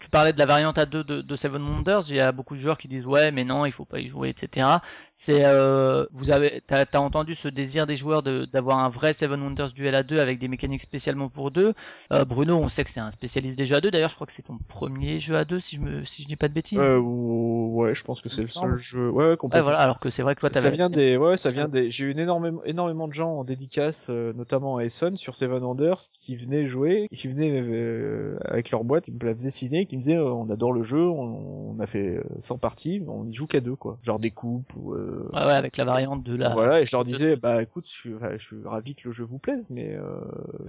tu 0.00 0.10
parlais 0.10 0.32
de 0.32 0.38
la 0.40 0.46
variante 0.46 0.78
à 0.78 0.86
deux 0.86 1.04
de, 1.04 1.20
de 1.20 1.36
Seven 1.36 1.62
Wonders 1.62 2.02
il 2.08 2.16
y 2.16 2.20
a 2.20 2.32
beaucoup 2.32 2.56
de 2.56 2.60
joueurs 2.60 2.78
qui 2.78 2.88
disent 2.88 3.06
ouais 3.06 3.30
mais 3.30 3.44
non 3.44 3.64
il 3.64 3.70
faut 3.72 3.84
pas 3.84 4.00
y 4.00 4.08
jouer 4.08 4.28
etc 4.30 4.66
c'est 5.14 5.42
vous 6.12 6.30
avez 6.30 6.62
t'as 6.66 6.84
as 6.92 7.00
entendu 7.00 7.34
ce 7.34 7.48
désir 7.48 7.86
des 7.86 7.96
joueurs 7.96 8.22
de 8.22 8.46
d'avoir 8.52 8.78
un 8.78 8.88
vrai 8.88 9.12
Seven 9.12 9.40
Wonders 9.42 9.67
duel 9.74 9.94
à 9.94 10.02
deux 10.02 10.18
avec 10.20 10.38
des 10.38 10.48
mécaniques 10.48 10.82
spécialement 10.82 11.28
pour 11.28 11.50
deux 11.50 11.74
Euh, 12.12 12.24
Bruno 12.24 12.56
on 12.58 12.68
sait 12.68 12.84
que 12.84 12.90
c'est 12.90 13.00
un 13.00 13.10
spécialiste 13.10 13.56
des 13.58 13.66
jeux 13.66 13.76
à 13.76 13.80
deux 13.80 13.90
d'ailleurs 13.90 14.10
je 14.10 14.14
crois 14.14 14.26
que 14.26 14.32
c'est 14.32 14.42
ton 14.42 14.58
premier 14.68 15.18
jeu 15.20 15.36
à 15.36 15.44
deux 15.44 15.60
si 15.60 15.76
je 15.76 15.80
me 15.80 16.04
si 16.04 16.22
je 16.22 16.28
dis 16.28 16.36
pas 16.36 16.48
de 16.48 16.54
bêtises 16.54 16.78
Euh, 16.78 16.98
ou- 16.98 17.76
ouais, 17.76 17.94
je 17.94 18.02
pense 18.04 18.20
que 18.20 18.28
c'est 18.28 18.42
le 18.42 18.48
seul 18.48 18.76
jeu. 18.76 19.08
Ouais, 19.10 19.24
ouais, 19.24 19.30
ouais 19.30 19.36
complètement. 19.36 19.66
voilà 19.66 19.80
alors 19.80 20.00
que 20.00 20.10
c'est 20.10 20.22
vrai 20.22 20.34
que 20.34 20.40
toi 20.40 20.48
Ça 20.52 20.54
t'avais 20.62 20.76
vient 20.76 20.90
des, 20.90 21.16
ouais, 21.16 21.36
ça 21.36 21.50
vient 21.50 21.68
des. 21.68 21.90
J'ai 21.90 22.06
eu 22.06 22.10
énormément, 22.10 22.62
énormément 22.64 23.08
de 23.08 23.12
gens 23.12 23.30
en 23.32 23.44
dédicace, 23.44 24.06
euh, 24.10 24.32
notamment 24.34 24.76
à 24.78 24.84
Essen 24.84 25.16
sur 25.16 25.34
Seven 25.36 25.62
Wonders, 25.62 25.98
qui 26.12 26.36
venaient 26.36 26.66
jouer, 26.66 27.06
qui 27.12 27.28
venaient 27.28 27.58
avec 28.44 28.70
leur 28.70 28.84
boîte, 28.84 29.04
qui 29.04 29.12
me 29.12 29.18
la 29.24 29.34
faisaient 29.34 29.50
signer, 29.50 29.86
qui 29.86 29.96
me 29.96 30.02
disaient 30.02 30.18
on 30.18 30.48
adore 30.50 30.72
le 30.72 30.82
jeu, 30.82 31.02
on, 31.02 31.74
on 31.76 31.80
a 31.80 31.86
fait 31.86 32.16
euh, 32.16 32.22
100 32.40 32.58
parties, 32.58 33.02
on 33.06 33.26
y 33.28 33.34
joue 33.34 33.46
qu'à 33.46 33.60
deux 33.60 33.76
quoi, 33.76 33.98
genre 34.02 34.18
des 34.18 34.30
coupes 34.30 34.72
ou. 34.76 34.94
euh, 34.94 35.28
ouais, 35.32 35.44
ouais 35.44 35.52
avec 35.52 35.76
la 35.76 35.84
variante 35.84 36.22
de 36.22 36.36
la 36.36 36.48
Voilà, 36.50 36.80
et 36.80 36.86
je 36.86 36.94
leur 36.96 37.04
disais 37.04 37.36
bah 37.36 37.62
écoute, 37.62 37.86
je 37.86 37.92
suis, 37.92 38.14
enfin, 38.14 38.30
je 38.36 38.44
suis 38.44 38.56
ravi 38.64 38.94
que 38.94 39.08
le 39.08 39.12
jeu 39.12 39.24
vous 39.24 39.38
plaise, 39.38 39.57
mais 39.70 39.94
euh, 39.94 40.20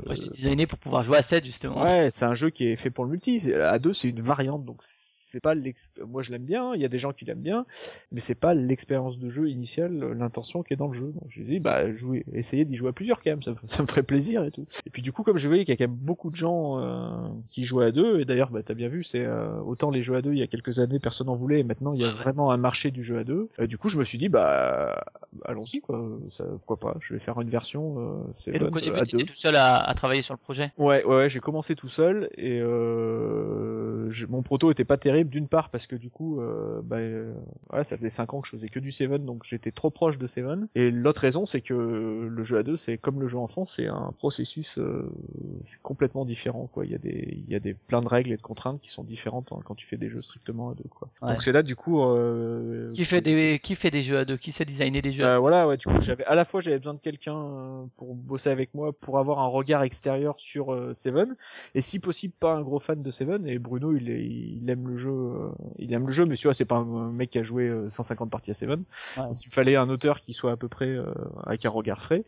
Moi, 0.05 0.15
je 0.15 0.21
l'ai 0.23 0.29
designé 0.29 0.67
pour 0.67 0.79
pouvoir 0.79 1.03
jouer 1.03 1.17
à 1.17 1.21
7 1.21 1.45
justement. 1.45 1.81
ouais, 1.83 2.09
c'est 2.11 2.25
un 2.25 2.33
jeu 2.33 2.49
qui 2.49 2.67
est 2.67 2.75
fait 2.75 2.89
pour 2.89 3.05
le 3.05 3.11
multi. 3.11 3.53
À 3.53 3.79
deux, 3.79 3.93
c'est 3.93 4.09
une 4.09 4.21
variante, 4.21 4.65
donc 4.65 4.81
c'est 5.29 5.39
pas 5.41 5.53
l'ex... 5.53 5.89
moi 6.07 6.21
je 6.21 6.31
l'aime 6.31 6.43
bien, 6.43 6.73
il 6.75 6.81
y 6.81 6.85
a 6.85 6.87
des 6.87 6.97
gens 6.97 7.13
qui 7.13 7.25
l'aiment 7.25 7.41
bien, 7.41 7.65
mais 8.11 8.19
c'est 8.19 8.35
pas 8.35 8.53
l'expérience 8.53 9.19
de 9.19 9.29
jeu 9.29 9.49
initiale, 9.49 9.93
l'intention 10.17 10.63
qui 10.63 10.73
est 10.73 10.77
dans 10.77 10.87
le 10.87 10.93
jeu. 10.93 11.11
Donc 11.13 11.25
je 11.29 11.41
dit 11.43 11.59
bah 11.59 11.91
jouer, 11.91 12.25
essayez 12.33 12.65
d'y 12.65 12.75
jouer 12.75 12.89
à 12.89 12.93
plusieurs 12.93 13.21
quand 13.21 13.29
même, 13.29 13.41
ça, 13.41 13.53
ça 13.67 13.83
me 13.83 13.87
ferait 13.87 14.03
plaisir 14.03 14.43
et 14.43 14.51
tout. 14.51 14.65
Et 14.85 14.89
puis 14.89 15.01
du 15.01 15.11
coup 15.11 15.23
comme 15.23 15.37
je 15.37 15.47
voyais 15.47 15.63
qu'il 15.65 15.73
y 15.73 15.77
a 15.77 15.77
quand 15.77 15.91
même 15.91 15.99
beaucoup 15.99 16.29
de 16.31 16.35
gens 16.35 16.79
euh, 16.79 17.29
qui 17.51 17.63
jouent 17.63 17.81
à 17.81 17.91
deux, 17.91 18.19
et 18.19 18.25
d'ailleurs 18.25 18.49
bah 18.51 18.61
t'as 18.63 18.73
bien 18.73 18.87
vu, 18.89 19.03
c'est 19.03 19.23
euh, 19.23 19.59
autant 19.61 19.91
les 19.91 20.01
jeux 20.01 20.15
à 20.15 20.21
deux 20.21 20.33
il 20.33 20.39
y 20.39 20.43
a 20.43 20.47
quelques 20.47 20.79
années 20.79 20.99
personne 20.99 21.29
en 21.29 21.35
voulait, 21.35 21.59
et 21.59 21.63
maintenant 21.63 21.93
il 21.93 22.01
y 22.01 22.05
a 22.05 22.09
vraiment 22.09 22.51
un 22.51 22.57
marché 22.57 22.91
du 22.91 23.03
jeu 23.03 23.19
à 23.19 23.23
deux. 23.23 23.49
Euh, 23.59 23.67
du 23.67 23.77
coup 23.77 23.89
je 23.89 23.97
me 23.97 24.03
suis 24.03 24.17
dit 24.17 24.29
bah 24.29 25.03
allons-y 25.45 25.81
quoi, 25.81 26.03
ça, 26.29 26.43
pourquoi 26.45 26.77
pas, 26.77 26.97
je 26.99 27.13
vais 27.13 27.19
faire 27.19 27.39
une 27.41 27.49
version 27.49 27.95
euh, 27.99 28.31
c'est 28.33 28.55
Et 28.55 28.59
donc 28.59 28.75
au 28.75 28.79
début, 28.79 28.99
tout 29.25 29.35
seul 29.35 29.55
à, 29.55 29.77
à 29.77 29.93
travailler 29.93 30.21
sur 30.21 30.33
le 30.33 30.39
projet? 30.39 30.71
Ouais, 30.77 31.03
ouais, 31.03 31.15
ouais, 31.17 31.29
j'ai 31.29 31.39
commencé 31.39 31.75
tout 31.75 31.87
seul 31.89 32.29
et 32.37 32.59
euh, 32.59 34.09
je- 34.09 34.25
mon 34.27 34.41
proto 34.41 34.71
était 34.71 34.85
pas 34.85 34.97
terrible 34.97 35.18
d'une 35.23 35.47
part 35.47 35.69
parce 35.69 35.87
que 35.87 35.95
du 35.95 36.09
coup, 36.09 36.39
euh, 36.39 36.81
bah, 36.83 36.97
euh, 36.97 37.33
ouais, 37.73 37.83
ça 37.83 37.97
faisait 37.97 38.09
5 38.09 38.33
ans 38.33 38.41
que 38.41 38.47
je 38.47 38.51
faisais 38.51 38.69
que 38.69 38.79
du 38.79 38.91
Seven 38.91 39.25
donc 39.25 39.43
j'étais 39.43 39.71
trop 39.71 39.89
proche 39.89 40.17
de 40.17 40.27
Seven. 40.27 40.67
Et 40.75 40.91
l'autre 40.91 41.21
raison 41.21 41.45
c'est 41.45 41.61
que 41.61 41.73
le 41.73 42.43
jeu 42.43 42.57
à 42.57 42.63
deux 42.63 42.77
c'est 42.77 42.97
comme 42.97 43.19
le 43.19 43.27
jeu 43.27 43.37
enfant, 43.37 43.65
c'est 43.65 43.87
un 43.87 44.11
processus, 44.17 44.77
euh, 44.77 45.11
c'est 45.63 45.81
complètement 45.81 46.25
différent 46.25 46.69
quoi. 46.71 46.85
Il 46.85 46.91
y 46.91 46.95
a 46.95 46.99
des, 46.99 47.43
il 47.47 47.51
y 47.51 47.55
a 47.55 47.59
des 47.59 47.73
plein 47.73 48.01
de 48.01 48.07
règles 48.07 48.31
et 48.31 48.37
de 48.37 48.41
contraintes 48.41 48.81
qui 48.81 48.89
sont 48.89 49.03
différentes 49.03 49.51
hein, 49.51 49.59
quand 49.63 49.75
tu 49.75 49.87
fais 49.87 49.97
des 49.97 50.09
jeux 50.09 50.21
strictement 50.21 50.69
à 50.69 50.73
deux 50.75 50.89
quoi. 50.89 51.09
Ouais. 51.21 51.31
Donc 51.31 51.41
c'est 51.41 51.51
là 51.51 51.63
du 51.63 51.75
coup. 51.75 52.01
Euh, 52.01 52.91
Qui 52.91 53.05
fait 53.05 53.21
des 53.21 53.59
qui 53.61 53.75
fait 53.75 53.91
des 53.91 54.01
jeux 54.01 54.17
à 54.17 54.25
deux, 54.25 54.37
qui 54.37 54.51
sait 54.51 54.65
designer 54.65 55.01
des 55.01 55.11
jeux? 55.11 55.23
à 55.23 55.35
euh, 55.35 55.39
voilà, 55.39 55.67
ouais, 55.67 55.77
du 55.77 55.87
coup, 55.87 55.99
j'avais 56.01 56.25
à 56.25 56.35
la 56.35 56.45
fois 56.45 56.61
j'avais 56.61 56.77
besoin 56.77 56.93
de 56.93 56.99
quelqu'un 56.99 57.35
euh, 57.35 57.85
pour 57.97 58.15
bosser 58.15 58.49
avec 58.49 58.73
moi, 58.73 58.93
pour 58.93 59.19
avoir 59.19 59.39
un 59.39 59.47
regard 59.47 59.83
extérieur 59.83 60.35
sur 60.39 60.73
euh, 60.73 60.93
Seven, 60.93 61.35
et 61.75 61.81
si 61.81 61.99
possible 61.99 62.33
pas 62.39 62.53
un 62.53 62.61
gros 62.61 62.79
fan 62.79 63.01
de 63.01 63.11
Seven. 63.11 63.47
Et 63.47 63.59
Bruno, 63.59 63.95
il, 63.95 64.09
est, 64.09 64.25
il 64.25 64.69
aime 64.69 64.87
le 64.87 64.97
jeu, 64.97 65.08
euh, 65.09 65.51
il 65.77 65.91
aime 65.93 66.07
le 66.07 66.13
jeu, 66.13 66.25
mais 66.25 66.35
tu 66.35 66.47
vois, 66.47 66.53
c'est 66.53 66.65
pas 66.65 66.75
un 66.77 67.11
mec 67.11 67.29
qui 67.29 67.39
a 67.39 67.43
joué 67.43 67.67
euh, 67.67 67.89
150 67.89 68.29
parties 68.29 68.51
à 68.51 68.53
Seven. 68.53 68.83
Ouais. 69.17 69.23
Donc, 69.23 69.43
il 69.45 69.51
fallait 69.51 69.75
un 69.75 69.89
auteur 69.89 70.21
qui 70.21 70.33
soit 70.33 70.51
à 70.51 70.57
peu 70.57 70.67
près 70.67 70.87
euh, 70.87 71.05
avec 71.45 71.65
un 71.65 71.69
regard 71.69 72.01
frais. 72.01 72.23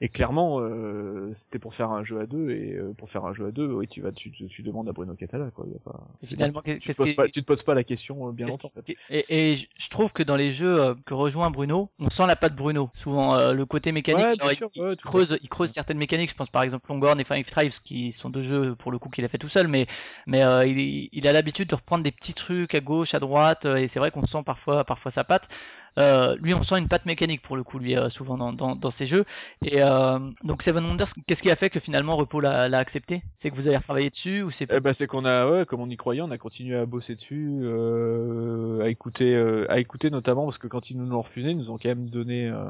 Et 0.00 0.08
clairement, 0.08 0.60
euh, 0.60 1.30
c'était 1.34 1.58
pour 1.58 1.74
faire 1.74 1.90
un 1.90 2.02
jeu 2.02 2.20
à 2.20 2.26
deux, 2.26 2.50
et 2.50 2.74
euh, 2.74 2.92
pour 2.96 3.08
faire 3.08 3.24
un 3.24 3.32
jeu 3.32 3.46
à 3.46 3.50
deux, 3.50 3.66
oui, 3.72 3.86
tu 3.88 4.00
vas, 4.00 4.12
tu, 4.12 4.30
tu, 4.30 4.46
tu 4.46 4.62
demandes 4.62 4.88
à 4.88 4.92
Bruno 4.92 5.14
Catala, 5.14 5.50
quoi. 5.50 5.66
Y 5.70 5.76
a 5.76 5.78
pas. 5.78 6.00
Et 6.22 6.26
finalement, 6.26 6.62
tu, 6.62 6.78
te 6.78 6.92
poses 6.96 7.14
pas, 7.14 7.26
tu 7.28 7.40
te 7.40 7.46
poses 7.46 7.62
pas 7.62 7.74
la 7.74 7.84
question 7.84 8.28
euh, 8.28 8.32
bien 8.32 8.46
longtemps. 8.46 8.70
en 8.76 8.80
qui- 8.82 8.96
fait. 8.96 9.24
Et, 9.30 9.52
et 9.52 9.56
je 9.56 9.88
trouve 9.90 10.12
que 10.12 10.22
dans 10.22 10.36
les 10.36 10.50
jeux 10.52 10.80
euh, 10.82 10.94
que 11.06 11.14
rejoint 11.14 11.50
Bruno, 11.50 11.90
on 11.98 12.10
sent 12.10 12.26
la 12.26 12.36
patte 12.36 12.54
Bruno. 12.56 12.90
Souvent, 12.94 13.34
euh, 13.34 13.52
le 13.52 13.66
côté 13.66 13.92
mécanique, 13.92 14.20
Ouais, 14.26 14.52
il, 14.52 14.56
sûr, 14.56 14.70
il 14.74 14.82
ouais, 14.82 14.96
tout 14.96 15.06
à 15.08 15.10
creuse, 15.10 15.38
il 15.42 15.48
creuse 15.48 15.70
certaines 15.70 15.98
mécaniques. 15.98 16.30
Je 16.30 16.34
pense 16.34 16.50
par 16.50 16.62
exemple 16.62 16.86
Longhorn 16.90 17.18
et 17.20 17.24
Five 17.24 17.44
Tribes, 17.50 17.72
qui 17.84 18.12
sont 18.12 18.30
deux 18.30 18.40
jeux 18.42 18.74
pour 18.74 18.90
le 18.92 18.98
coup 18.98 19.08
qu'il 19.08 19.24
a 19.24 19.28
fait 19.28 19.38
tout 19.38 19.48
seul, 19.48 19.68
mais 19.68 19.86
mais 20.26 20.42
euh, 20.42 20.66
il, 20.66 21.08
il 21.12 21.26
a 21.28 21.32
l'habitude 21.32 21.68
de 21.68 21.74
reprendre 21.74 22.04
des 22.04 22.12
petits 22.20 22.34
trucs 22.34 22.74
à 22.74 22.80
gauche, 22.80 23.14
à 23.14 23.20
droite, 23.20 23.64
euh, 23.66 23.76
et 23.76 23.88
c'est 23.88 23.98
vrai 23.98 24.10
qu'on 24.10 24.26
sent 24.26 24.42
parfois 24.44 24.84
parfois 24.84 25.10
sa 25.10 25.24
patte. 25.24 25.48
Euh, 25.98 26.36
lui, 26.40 26.54
on 26.54 26.62
sent 26.62 26.78
une 26.78 26.88
patte 26.88 27.06
mécanique 27.06 27.42
pour 27.42 27.56
le 27.56 27.62
coup, 27.62 27.78
lui, 27.78 27.96
euh, 27.96 28.08
souvent 28.08 28.36
dans, 28.36 28.52
dans, 28.52 28.76
dans 28.76 28.90
ses 28.90 29.06
jeux. 29.06 29.24
Et 29.64 29.82
euh, 29.82 30.18
donc 30.44 30.62
Seven 30.62 30.84
Wonders, 30.84 31.08
qu'est-ce 31.26 31.42
qui 31.42 31.50
a 31.50 31.56
fait 31.56 31.70
que 31.70 31.80
finalement 31.80 32.16
Repo 32.16 32.40
l'a 32.40 32.64
accepté? 32.78 33.22
C'est 33.36 33.50
que 33.50 33.56
vous 33.56 33.66
avez 33.66 33.76
retravaillé 33.76 34.10
dessus 34.10 34.42
ou 34.42 34.50
c'est 34.50 34.66
Eh 34.70 34.80
ben, 34.82 34.92
c'est 34.92 35.06
qu'on 35.06 35.24
a, 35.24 35.50
ouais, 35.50 35.66
comme 35.66 35.80
on 35.80 35.88
y 35.88 35.96
croyait, 35.96 36.22
on 36.22 36.30
a 36.30 36.38
continué 36.38 36.76
à 36.76 36.86
bosser 36.86 37.14
dessus, 37.14 37.60
euh, 37.62 38.82
à 38.82 38.88
écouter, 38.88 39.34
euh, 39.34 39.70
à 39.70 39.78
écouter 39.78 40.10
notamment 40.10 40.44
parce 40.44 40.58
que 40.58 40.66
quand 40.66 40.90
ils 40.90 40.96
nous 40.96 41.06
l'ont 41.06 41.20
refusé, 41.20 41.50
ils 41.50 41.56
nous 41.56 41.70
ont 41.70 41.76
quand 41.76 41.88
même 41.88 42.08
donné, 42.08 42.48
euh, 42.48 42.64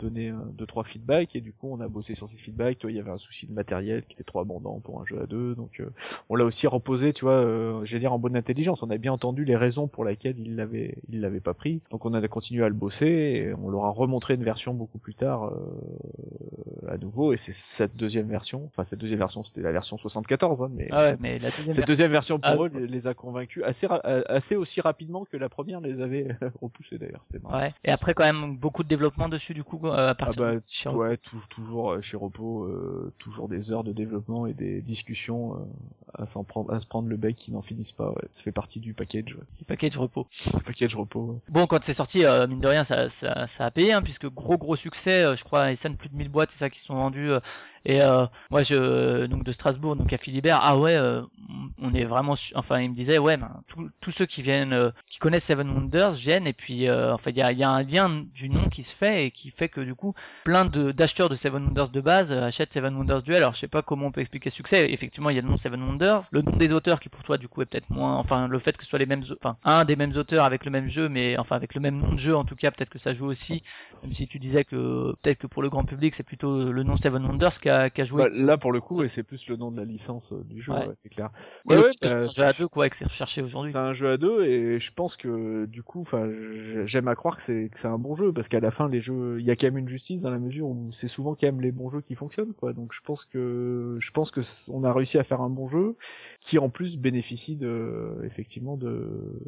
donné 0.00 0.32
deux 0.52 0.66
trois 0.66 0.84
feedbacks 0.84 1.36
et 1.36 1.40
du 1.40 1.52
coup 1.52 1.68
on 1.70 1.80
a 1.80 1.88
bossé 1.88 2.14
sur 2.14 2.28
ces 2.28 2.38
feedbacks. 2.38 2.78
Toi, 2.78 2.90
il 2.90 2.96
y 2.96 3.00
avait 3.00 3.10
un 3.10 3.18
souci 3.18 3.46
de 3.46 3.52
matériel 3.52 4.04
qui 4.06 4.14
était 4.14 4.24
trop 4.24 4.40
abondant 4.40 4.80
pour 4.80 5.00
un 5.00 5.04
jeu 5.04 5.20
à 5.20 5.26
deux, 5.26 5.54
donc 5.54 5.80
euh, 5.80 5.90
on 6.28 6.36
l'a 6.36 6.44
aussi 6.44 6.66
reposé, 6.66 7.12
tu 7.12 7.24
vois, 7.24 7.34
euh, 7.34 7.84
j'allais 7.84 8.00
dire 8.00 8.12
en 8.12 8.18
bonne 8.18 8.36
intelligence. 8.36 8.82
On 8.82 8.90
a 8.90 8.98
bien 8.98 9.12
entendu 9.12 9.44
les 9.44 9.56
raisons 9.56 9.88
pour 9.88 10.04
lesquelles 10.04 10.38
il 10.38 10.56
l'avait, 10.56 10.96
il 11.08 11.20
l'avait 11.20 11.40
pas 11.40 11.54
pris, 11.54 11.80
donc 11.90 12.04
on 12.06 12.14
a 12.14 12.28
continué 12.28 12.59
à 12.64 12.68
le 12.68 12.74
bosser 12.74 13.06
et 13.06 13.54
on 13.54 13.68
leur 13.70 13.84
a 13.84 13.90
remontré 13.90 14.34
une 14.34 14.44
version 14.44 14.74
beaucoup 14.74 14.98
plus 14.98 15.14
tard 15.14 15.46
euh, 15.46 16.88
à 16.88 16.96
nouveau 16.98 17.32
et 17.32 17.36
c'est 17.36 17.52
cette 17.52 17.96
deuxième 17.96 18.26
version, 18.28 18.64
enfin 18.66 18.84
cette 18.84 18.98
deuxième 18.98 19.18
version, 19.18 19.42
c'était 19.42 19.60
la 19.62 19.72
version 19.72 19.96
74, 19.96 20.62
hein, 20.62 20.70
mais 20.74 20.88
Ah 20.90 21.04
ouais, 21.04 21.16
mais 21.20 21.38
la 21.38 21.50
deuxième 21.50 21.56
cette 21.56 21.66
version- 21.76 21.84
deuxième 21.86 22.10
version 22.12 22.38
pour 22.40 22.50
Ah, 22.50 22.56
eux 22.66 22.70
les, 22.74 22.86
les 22.86 23.06
a 23.06 23.14
convaincus 23.14 23.62
assez 23.64 23.86
euh, 23.90 24.22
assez 24.26 24.56
aussi 24.56 24.80
rapidement 24.80 25.24
que 25.24 25.36
la 25.36 25.48
première 25.48 25.80
les 25.80 26.00
avait 26.00 26.28
repoussés 26.60 26.98
d'ailleurs 26.98 27.20
c'était 27.24 27.38
marrant. 27.38 27.58
Ouais. 27.58 27.74
Et 27.84 27.90
après 27.90 28.14
quand 28.14 28.24
même 28.24 28.56
beaucoup 28.56 28.82
de 28.82 28.88
développement 28.88 29.28
dessus 29.28 29.54
du 29.54 29.64
coup 29.64 29.80
euh, 29.84 29.90
à 29.92 30.08
Ah 30.10 30.14
partir 30.14 30.42
bah 30.42 30.54
de 30.56 30.60
chez 30.68 30.88
ouais 30.88 31.16
tou- 31.16 31.36
toujours 31.48 31.92
euh, 31.92 32.00
chez 32.00 32.16
Repo 32.16 32.64
euh, 32.64 33.12
toujours 33.18 33.48
des 33.48 33.72
heures 33.72 33.84
de 33.84 33.92
développement 33.92 34.46
et 34.46 34.54
des 34.54 34.80
discussions 34.80 35.54
euh, 35.54 35.58
à 36.14 36.26
s'en 36.26 36.44
prendre 36.44 36.72
à 36.72 36.80
se 36.80 36.86
prendre 36.86 37.08
le 37.08 37.16
bec 37.16 37.36
qui 37.36 37.52
n'en 37.52 37.62
finissent 37.62 37.92
pas 37.92 38.10
ouais. 38.10 38.22
ça 38.32 38.42
fait 38.42 38.52
partie 38.52 38.80
du 38.80 38.94
package 38.94 39.34
ouais. 39.34 39.44
le 39.60 39.64
package 39.66 39.96
Repo. 39.98 40.26
Le 40.54 40.60
package 40.60 40.96
Repo 40.96 41.20
ouais. 41.20 41.36
Bon, 41.50 41.66
quand 41.66 41.82
c'est 41.82 41.92
sorti, 41.94 42.24
euh, 42.24 42.46
mine 42.50 42.60
de 42.60 42.68
rien, 42.68 42.84
ça, 42.84 43.08
ça, 43.08 43.46
ça 43.46 43.66
a 43.66 43.70
payé, 43.70 43.92
hein, 43.92 44.02
puisque 44.02 44.26
gros 44.26 44.58
gros 44.58 44.76
succès, 44.76 45.24
euh, 45.24 45.36
je 45.36 45.44
crois, 45.44 45.70
Essen, 45.72 45.96
plus 45.96 46.08
de 46.08 46.16
1000 46.16 46.28
boîtes, 46.28 46.50
c'est 46.50 46.58
ça 46.58 46.70
qui 46.70 46.80
sont 46.80 46.94
vendues. 46.94 47.32
Et 47.84 48.02
euh, 48.02 48.26
moi, 48.50 48.62
je 48.62 49.26
donc 49.26 49.44
de 49.44 49.52
Strasbourg, 49.52 49.96
donc 49.96 50.12
à 50.12 50.18
Philibert, 50.18 50.60
ah 50.62 50.78
ouais, 50.78 50.96
euh, 50.96 51.22
on 51.80 51.94
est 51.94 52.04
vraiment, 52.04 52.34
enfin, 52.54 52.80
il 52.80 52.90
me 52.90 52.94
disait, 52.94 53.18
ouais, 53.18 53.36
ben, 53.36 53.62
tous- 54.00 54.10
ceux 54.10 54.26
qui 54.26 54.42
viennent, 54.42 54.72
euh, 54.72 54.90
qui 55.08 55.18
connaissent 55.18 55.44
Seven 55.44 55.68
Wonders 55.70 56.12
viennent, 56.12 56.46
et 56.46 56.52
puis, 56.52 56.88
euh, 56.88 57.14
enfin, 57.14 57.30
il 57.30 57.38
y 57.38 57.42
a, 57.42 57.52
y 57.52 57.62
a 57.62 57.70
un 57.70 57.82
lien 57.82 58.08
du 58.34 58.48
nom 58.48 58.68
qui 58.68 58.82
se 58.82 58.94
fait 58.94 59.26
et 59.26 59.30
qui 59.30 59.50
fait 59.50 59.68
que 59.68 59.80
du 59.80 59.94
coup, 59.94 60.14
plein 60.44 60.64
de 60.64 60.92
d'acheteurs 60.92 61.28
de 61.28 61.34
Seven 61.34 61.64
Wonders 61.64 61.88
de 61.90 62.00
base 62.00 62.32
euh, 62.32 62.42
achètent 62.44 62.72
Seven 62.74 62.94
Wonders 62.96 63.22
Duel. 63.22 63.38
Alors, 63.38 63.54
je 63.54 63.60
sais 63.60 63.68
pas 63.68 63.82
comment 63.82 64.06
on 64.06 64.12
peut 64.12 64.20
expliquer 64.20 64.50
ce 64.50 64.56
succès. 64.56 64.90
Effectivement, 64.92 65.30
il 65.30 65.36
y 65.36 65.38
a 65.38 65.42
le 65.42 65.48
nom 65.48 65.56
Seven 65.56 65.82
Wonders, 65.82 66.22
le 66.32 66.42
nom 66.42 66.52
des 66.52 66.72
auteurs 66.72 67.00
qui 67.00 67.08
pour 67.08 67.22
toi, 67.22 67.38
du 67.38 67.48
coup, 67.48 67.62
est 67.62 67.66
peut-être 67.66 67.88
moins, 67.90 68.16
enfin, 68.16 68.46
le 68.48 68.58
fait 68.58 68.76
que 68.76 68.84
ce 68.84 68.90
soit 68.90 68.98
les 68.98 69.06
mêmes, 69.06 69.22
enfin, 69.42 69.56
un 69.64 69.84
des 69.84 69.96
mêmes 69.96 70.12
auteurs 70.16 70.44
avec 70.44 70.64
le 70.64 70.70
même 70.70 70.86
jeu, 70.88 71.08
mais 71.08 71.38
enfin 71.38 71.56
avec 71.56 71.74
le 71.74 71.80
même 71.80 71.96
nom 71.98 72.12
de 72.12 72.18
jeu, 72.18 72.36
en 72.36 72.44
tout 72.44 72.56
cas, 72.56 72.70
peut-être 72.70 72.90
que 72.90 72.98
ça 72.98 73.14
joue 73.14 73.26
aussi. 73.26 73.62
Même 74.02 74.12
si 74.12 74.26
tu 74.26 74.38
disais 74.38 74.64
que 74.64 75.12
peut-être 75.22 75.38
que 75.38 75.46
pour 75.46 75.62
le 75.62 75.70
grand 75.70 75.84
public, 75.84 76.14
c'est 76.14 76.22
plutôt 76.26 76.70
le 76.72 76.82
nom 76.82 76.96
Seven 76.96 77.24
Wonders 77.24 77.58
qui 77.90 78.00
a 78.00 78.04
joué. 78.04 78.24
Bah, 78.24 78.28
là 78.32 78.58
pour 78.58 78.72
le 78.72 78.80
coup 78.80 78.96
ouais, 78.96 79.08
c'est 79.08 79.22
plus 79.22 79.48
le 79.48 79.56
nom 79.56 79.70
de 79.70 79.76
la 79.76 79.84
licence 79.84 80.32
euh, 80.32 80.42
du 80.44 80.62
jeu 80.62 80.72
Ouais. 80.72 80.86
ouais, 80.86 80.92
c'est 80.94 81.08
clair 81.08 81.30
Et 81.68 81.74
ouais, 81.74 81.78
ouais, 81.78 81.90
bah, 82.00 82.08
c'est 82.08 82.12
un 82.12 82.28
jeu 82.28 82.44
à 82.44 82.52
deux, 82.52 82.68
quoi, 82.68 82.86
et 82.86 82.90
que 82.90 82.96
c'est 82.96 83.04
recherché 83.04 83.42
aujourd'hui. 83.42 83.72
C'est 83.72 83.78
un 83.78 83.92
jeu 83.92 84.10
à 84.10 84.16
deux 84.16 84.44
et 84.44 84.78
je 84.78 84.92
pense 84.92 85.16
que 85.16 85.66
du 85.66 85.82
coup, 85.82 86.00
enfin, 86.00 86.30
j'aime 86.84 87.08
à 87.08 87.14
croire 87.14 87.36
que 87.36 87.42
c'est 87.42 87.68
que 87.72 87.78
c'est 87.78 87.88
un 87.88 87.98
bon 87.98 88.14
jeu 88.14 88.32
parce 88.32 88.48
qu'à 88.48 88.60
la 88.60 88.70
fin 88.70 88.88
les 88.88 89.00
jeux, 89.00 89.40
il 89.40 89.46
y 89.46 89.50
a 89.50 89.56
quand 89.56 89.66
même 89.66 89.78
une 89.78 89.88
justice 89.88 90.22
dans 90.22 90.30
la 90.30 90.38
mesure 90.38 90.68
où 90.68 90.90
c'est 90.92 91.08
souvent 91.08 91.34
quand 91.34 91.46
même 91.46 91.60
les 91.60 91.72
bons 91.72 91.88
jeux 91.88 92.00
qui 92.00 92.14
fonctionnent 92.14 92.54
quoi. 92.54 92.72
Donc 92.72 92.92
je 92.92 93.00
pense 93.00 93.24
que 93.24 93.96
je 93.98 94.10
pense 94.12 94.30
que 94.30 94.40
on 94.72 94.84
a 94.84 94.92
réussi 94.92 95.18
à 95.18 95.24
faire 95.24 95.40
un 95.40 95.50
bon 95.50 95.66
jeu 95.66 95.96
qui 96.40 96.58
en 96.58 96.68
plus 96.68 96.96
bénéficie 96.96 97.56
de 97.56 98.20
effectivement 98.24 98.76
de 98.76 99.40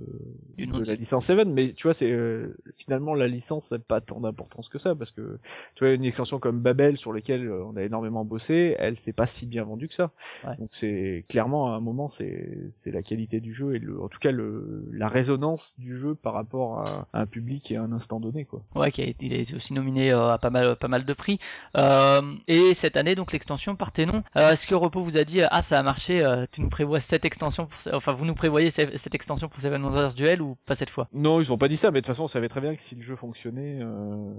de 0.59 0.85
la 0.85 0.95
licence 0.95 1.27
Seven. 1.27 1.53
Mais 1.53 1.73
tu 1.73 1.85
vois, 1.85 1.95
c'est 1.95 2.11
euh, 2.11 2.57
finalement 2.77 3.15
la 3.15 3.29
licence 3.29 3.71
n'a 3.71 3.79
pas 3.79 4.01
tant 4.01 4.21
d'importance 4.21 4.69
que 4.69 4.79
ça 4.79 4.95
parce 4.95 5.11
que 5.11 5.39
tu 5.75 5.85
vois 5.85 5.95
une 5.95 6.05
extension 6.05 6.39
comme 6.39 6.61
Babel 6.61 6.97
sur 6.97 7.13
laquelle 7.13 7.47
euh, 7.47 7.65
on 7.65 7.77
a 7.77 7.83
énormément 7.83 8.12
bossé, 8.25 8.77
elle 8.79 8.97
s'est 8.97 9.13
pas 9.13 9.27
si 9.27 9.47
bien 9.47 9.65
vendue 9.65 9.89
que 9.89 9.95
ça. 9.95 10.11
Ouais. 10.47 10.57
Donc 10.59 10.69
c'est 10.73 11.25
clairement 11.29 11.73
à 11.73 11.77
un 11.77 11.81
moment 11.81 12.09
c'est 12.09 12.59
c'est 12.71 12.91
la 12.93 13.03
qualité 13.03 13.41
du 13.41 13.53
jeu 13.53 13.75
et 13.75 13.79
le 13.79 14.01
en 14.03 14.09
tout 14.09 14.19
cas 14.19 14.31
le 14.31 14.89
la 14.93 15.09
résonance 15.09 15.75
du 15.79 15.97
jeu 15.97 16.15
par 16.15 16.35
rapport 16.35 16.81
à, 16.81 17.09
à 17.13 17.21
un 17.23 17.27
public 17.27 17.71
et 17.71 17.77
à 17.77 17.83
un 17.83 17.93
instant 17.93 18.21
donné 18.21 18.45
quoi. 18.45 18.63
Ouais, 18.75 18.91
qui 18.93 19.03
a 19.03 19.07
été, 19.07 19.27
il 19.27 19.33
été 19.33 19.55
aussi 19.55 19.73
nominé 19.75 20.13
euh, 20.13 20.31
à 20.33 20.39
pas 20.39 20.51
mal, 20.51 20.77
pas 20.77 20.89
mal 20.89 21.05
de 21.05 21.13
prix. 21.15 21.39
Euh, 21.77 22.21
et 22.49 22.75
cette 22.75 22.97
année, 22.97 23.15
donc 23.15 23.33
l'extension 23.33 23.75
Parthénon. 23.75 24.23
Euh, 24.37 24.53
Est-ce 24.53 24.67
que 24.67 24.75
Repo 24.75 25.01
vous 25.03 25.17
a 25.17 25.25
dit 25.25 25.41
ah 25.43 25.63
ça 25.63 25.79
a 25.79 25.83
marché, 25.83 26.23
tu 26.53 26.61
nous 26.61 26.69
prévois 26.69 27.01
cette 27.01 27.25
extension, 27.25 27.67
pour, 27.67 27.95
enfin 27.95 28.13
vous 28.13 28.27
nous 28.27 28.35
prévoyez 28.35 28.71
ce- 28.71 28.97
cette 28.97 29.15
extension 29.15 29.49
pour 29.49 29.61
Seven 29.61 29.83
Wonders 29.83 30.15
Duel 30.15 30.43
ou 30.43 30.57
pas 30.67 30.75
cette 30.75 30.91
fois? 30.91 31.09
Non, 31.15 31.41
ils 31.41 31.53
ont 31.53 31.59
pas 31.59 31.69
dit 31.69 31.77
ça, 31.79 31.91
mais 31.91 32.01
de 32.01 32.05
toute 32.07 32.09
façon, 32.09 32.25
on 32.25 32.29
savait 32.29 32.49
très 32.49 32.61
bien 32.61 32.75
que 32.75 32.81
si 32.83 32.95
le 32.95 33.01
jeu 33.03 33.17
fonctionnait, 33.17 33.79
euh, 33.81 34.33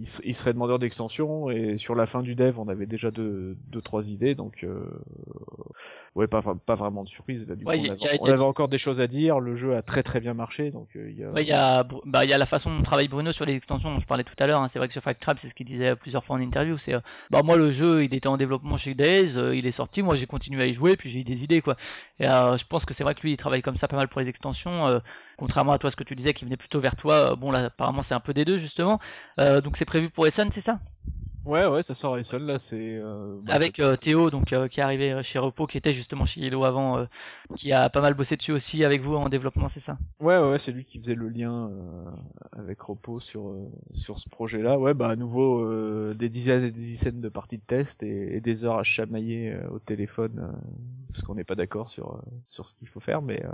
il, 0.00 0.08
il 0.24 0.34
serait 0.34 0.52
demandeur 0.52 0.78
d'extension. 0.80 1.50
Et 1.50 1.78
sur 1.78 1.94
la 1.94 2.06
fin 2.06 2.22
du 2.22 2.34
dev, 2.34 2.58
on 2.58 2.66
avait 2.68 2.86
déjà 2.86 3.10
deux, 3.12 3.56
deux 3.68 3.80
trois 3.80 4.08
idées, 4.10 4.34
donc 4.34 4.64
euh, 4.64 4.84
ouais, 6.14 6.26
pas, 6.26 6.40
pas 6.42 6.74
vraiment 6.74 7.04
de 7.04 7.08
surprise. 7.08 7.48
Là, 7.48 7.54
du 7.54 7.64
Ouais, 7.64 7.78
coup, 7.78 7.84
y 7.84 7.88
on 7.88 7.92
avait, 7.92 8.08
a- 8.08 8.16
on 8.20 8.26
a- 8.26 8.42
encore 8.42 8.68
des 8.68 8.78
choses 8.78 9.00
à 9.00 9.06
dire. 9.06 9.40
Le 9.40 9.54
jeu 9.54 9.76
a 9.76 9.82
très 9.82 10.02
très 10.02 10.20
bien 10.20 10.34
marché, 10.34 10.70
donc 10.70 10.88
euh, 10.96 11.10
il 11.10 11.18
y 11.18 11.24
a. 11.24 11.30
Ouais, 11.30 11.42
il 11.42 11.48
y 11.48 11.52
a, 11.52 11.82
Bru- 11.82 12.02
bah, 12.04 12.24
il 12.24 12.30
y 12.30 12.34
a 12.34 12.38
la 12.38 12.44
façon 12.46 12.76
dont 12.76 12.82
travaille 12.82 13.08
Bruno 13.08 13.32
sur 13.32 13.46
les 13.46 13.54
extensions 13.54 13.90
dont 13.90 13.98
je 13.98 14.06
parlais 14.06 14.24
tout 14.24 14.34
à 14.38 14.46
l'heure. 14.46 14.60
hein. 14.60 14.68
C'est 14.68 14.78
vrai 14.78 14.86
que 14.88 14.92
sur 14.92 15.02
Five 15.02 15.14
Trap, 15.18 15.38
c'est 15.38 15.48
ce 15.48 15.54
qu'il 15.54 15.64
disait 15.66 15.96
plusieurs 15.96 16.24
fois 16.24 16.36
en 16.36 16.40
interview. 16.40 16.76
C'est, 16.76 16.94
euh, 16.94 17.00
bah, 17.30 17.42
moi, 17.42 17.56
le 17.56 17.70
jeu, 17.70 18.04
il 18.04 18.14
était 18.14 18.26
en 18.26 18.36
développement 18.36 18.76
chez 18.76 18.94
Days, 18.94 19.36
euh, 19.38 19.54
il 19.56 19.66
est 19.66 19.72
sorti. 19.72 20.02
Moi, 20.02 20.16
j'ai 20.16 20.26
continué 20.26 20.62
à 20.62 20.66
y 20.66 20.74
jouer, 20.74 20.96
puis 20.96 21.08
j'ai 21.10 21.20
eu 21.20 21.24
des 21.24 21.42
idées, 21.44 21.62
quoi. 21.62 21.76
Et 22.20 22.24
je 22.26 22.66
pense 22.66 22.84
que 22.84 22.92
c'est 22.94 23.04
vrai 23.04 23.14
que 23.14 23.22
lui, 23.22 23.32
il 23.32 23.36
travaille 23.36 23.62
comme 23.62 23.76
ça 23.76 23.88
pas 23.88 23.96
mal 23.96 24.08
pour 24.08 24.20
les 24.20 24.28
extensions. 24.28 25.00
contrairement 25.38 25.72
à 25.72 25.78
toi, 25.78 25.90
ce 25.90 25.96
que 25.96 26.04
tu 26.04 26.14
disais, 26.14 26.34
qui 26.34 26.44
venait 26.44 26.56
plutôt 26.58 26.80
vers 26.80 26.96
toi. 26.96 27.34
bon, 27.36 27.50
là, 27.50 27.64
apparemment, 27.66 28.02
c'est 28.02 28.14
un 28.14 28.20
peu 28.20 28.34
des 28.34 28.44
deux, 28.44 28.58
justement. 28.58 28.98
Donc, 29.38 29.76
c'est 29.76 29.84
prévu 29.86 30.10
pour 30.10 30.26
Essen, 30.26 30.50
c'est 30.52 30.60
ça? 30.60 30.80
Ouais, 31.44 31.66
ouais, 31.66 31.82
ça 31.82 31.94
sort 31.94 32.16
Essen, 32.18 32.46
là, 32.46 32.58
c'est. 32.58 32.76
euh, 32.78 33.40
bah, 33.42 33.54
Avec 33.54 33.80
euh, 33.80 33.96
Théo, 33.96 34.30
donc 34.30 34.52
euh, 34.52 34.68
qui 34.68 34.78
est 34.80 34.82
arrivé 34.82 35.20
chez 35.22 35.38
Repo, 35.40 35.66
qui 35.66 35.76
était 35.76 35.92
justement 35.92 36.24
chez 36.24 36.40
Yellow 36.40 36.64
avant, 36.64 36.98
euh, 36.98 37.06
qui 37.56 37.72
a 37.72 37.90
pas 37.90 38.00
mal 38.00 38.14
bossé 38.14 38.36
dessus 38.36 38.52
aussi 38.52 38.84
avec 38.84 39.00
vous 39.00 39.16
en 39.16 39.28
développement, 39.28 39.66
c'est 39.66 39.80
ça? 39.80 39.98
Ouais, 40.20 40.38
ouais, 40.38 40.58
c'est 40.58 40.70
lui 40.70 40.84
qui 40.84 41.00
faisait 41.00 41.16
le 41.16 41.28
lien 41.28 41.68
euh, 41.68 42.04
avec 42.52 42.80
Repos 42.80 43.18
sur 43.18 43.48
euh, 43.48 43.68
sur 43.92 44.20
ce 44.20 44.28
projet-là. 44.28 44.78
Ouais, 44.78 44.94
bah 44.94 45.08
à 45.08 45.16
nouveau 45.16 45.64
euh, 45.64 46.14
des 46.14 46.28
dizaines 46.28 46.62
et 46.62 46.70
des 46.70 46.80
dizaines 46.80 47.20
de 47.20 47.28
parties 47.28 47.58
de 47.58 47.62
test 47.66 48.04
et, 48.04 48.36
et 48.36 48.40
des 48.40 48.64
heures 48.64 48.78
à 48.78 48.84
chamailler 48.84 49.50
euh, 49.52 49.68
au 49.70 49.80
téléphone 49.80 50.38
euh, 50.38 50.52
parce 51.12 51.22
qu'on 51.24 51.34
n'est 51.34 51.44
pas 51.44 51.54
d'accord 51.54 51.88
sur 51.88 52.12
euh, 52.14 52.18
sur 52.48 52.66
ce 52.66 52.74
qu'il 52.74 52.88
faut 52.88 53.00
faire, 53.00 53.22
mais 53.22 53.44
euh, 53.44 53.48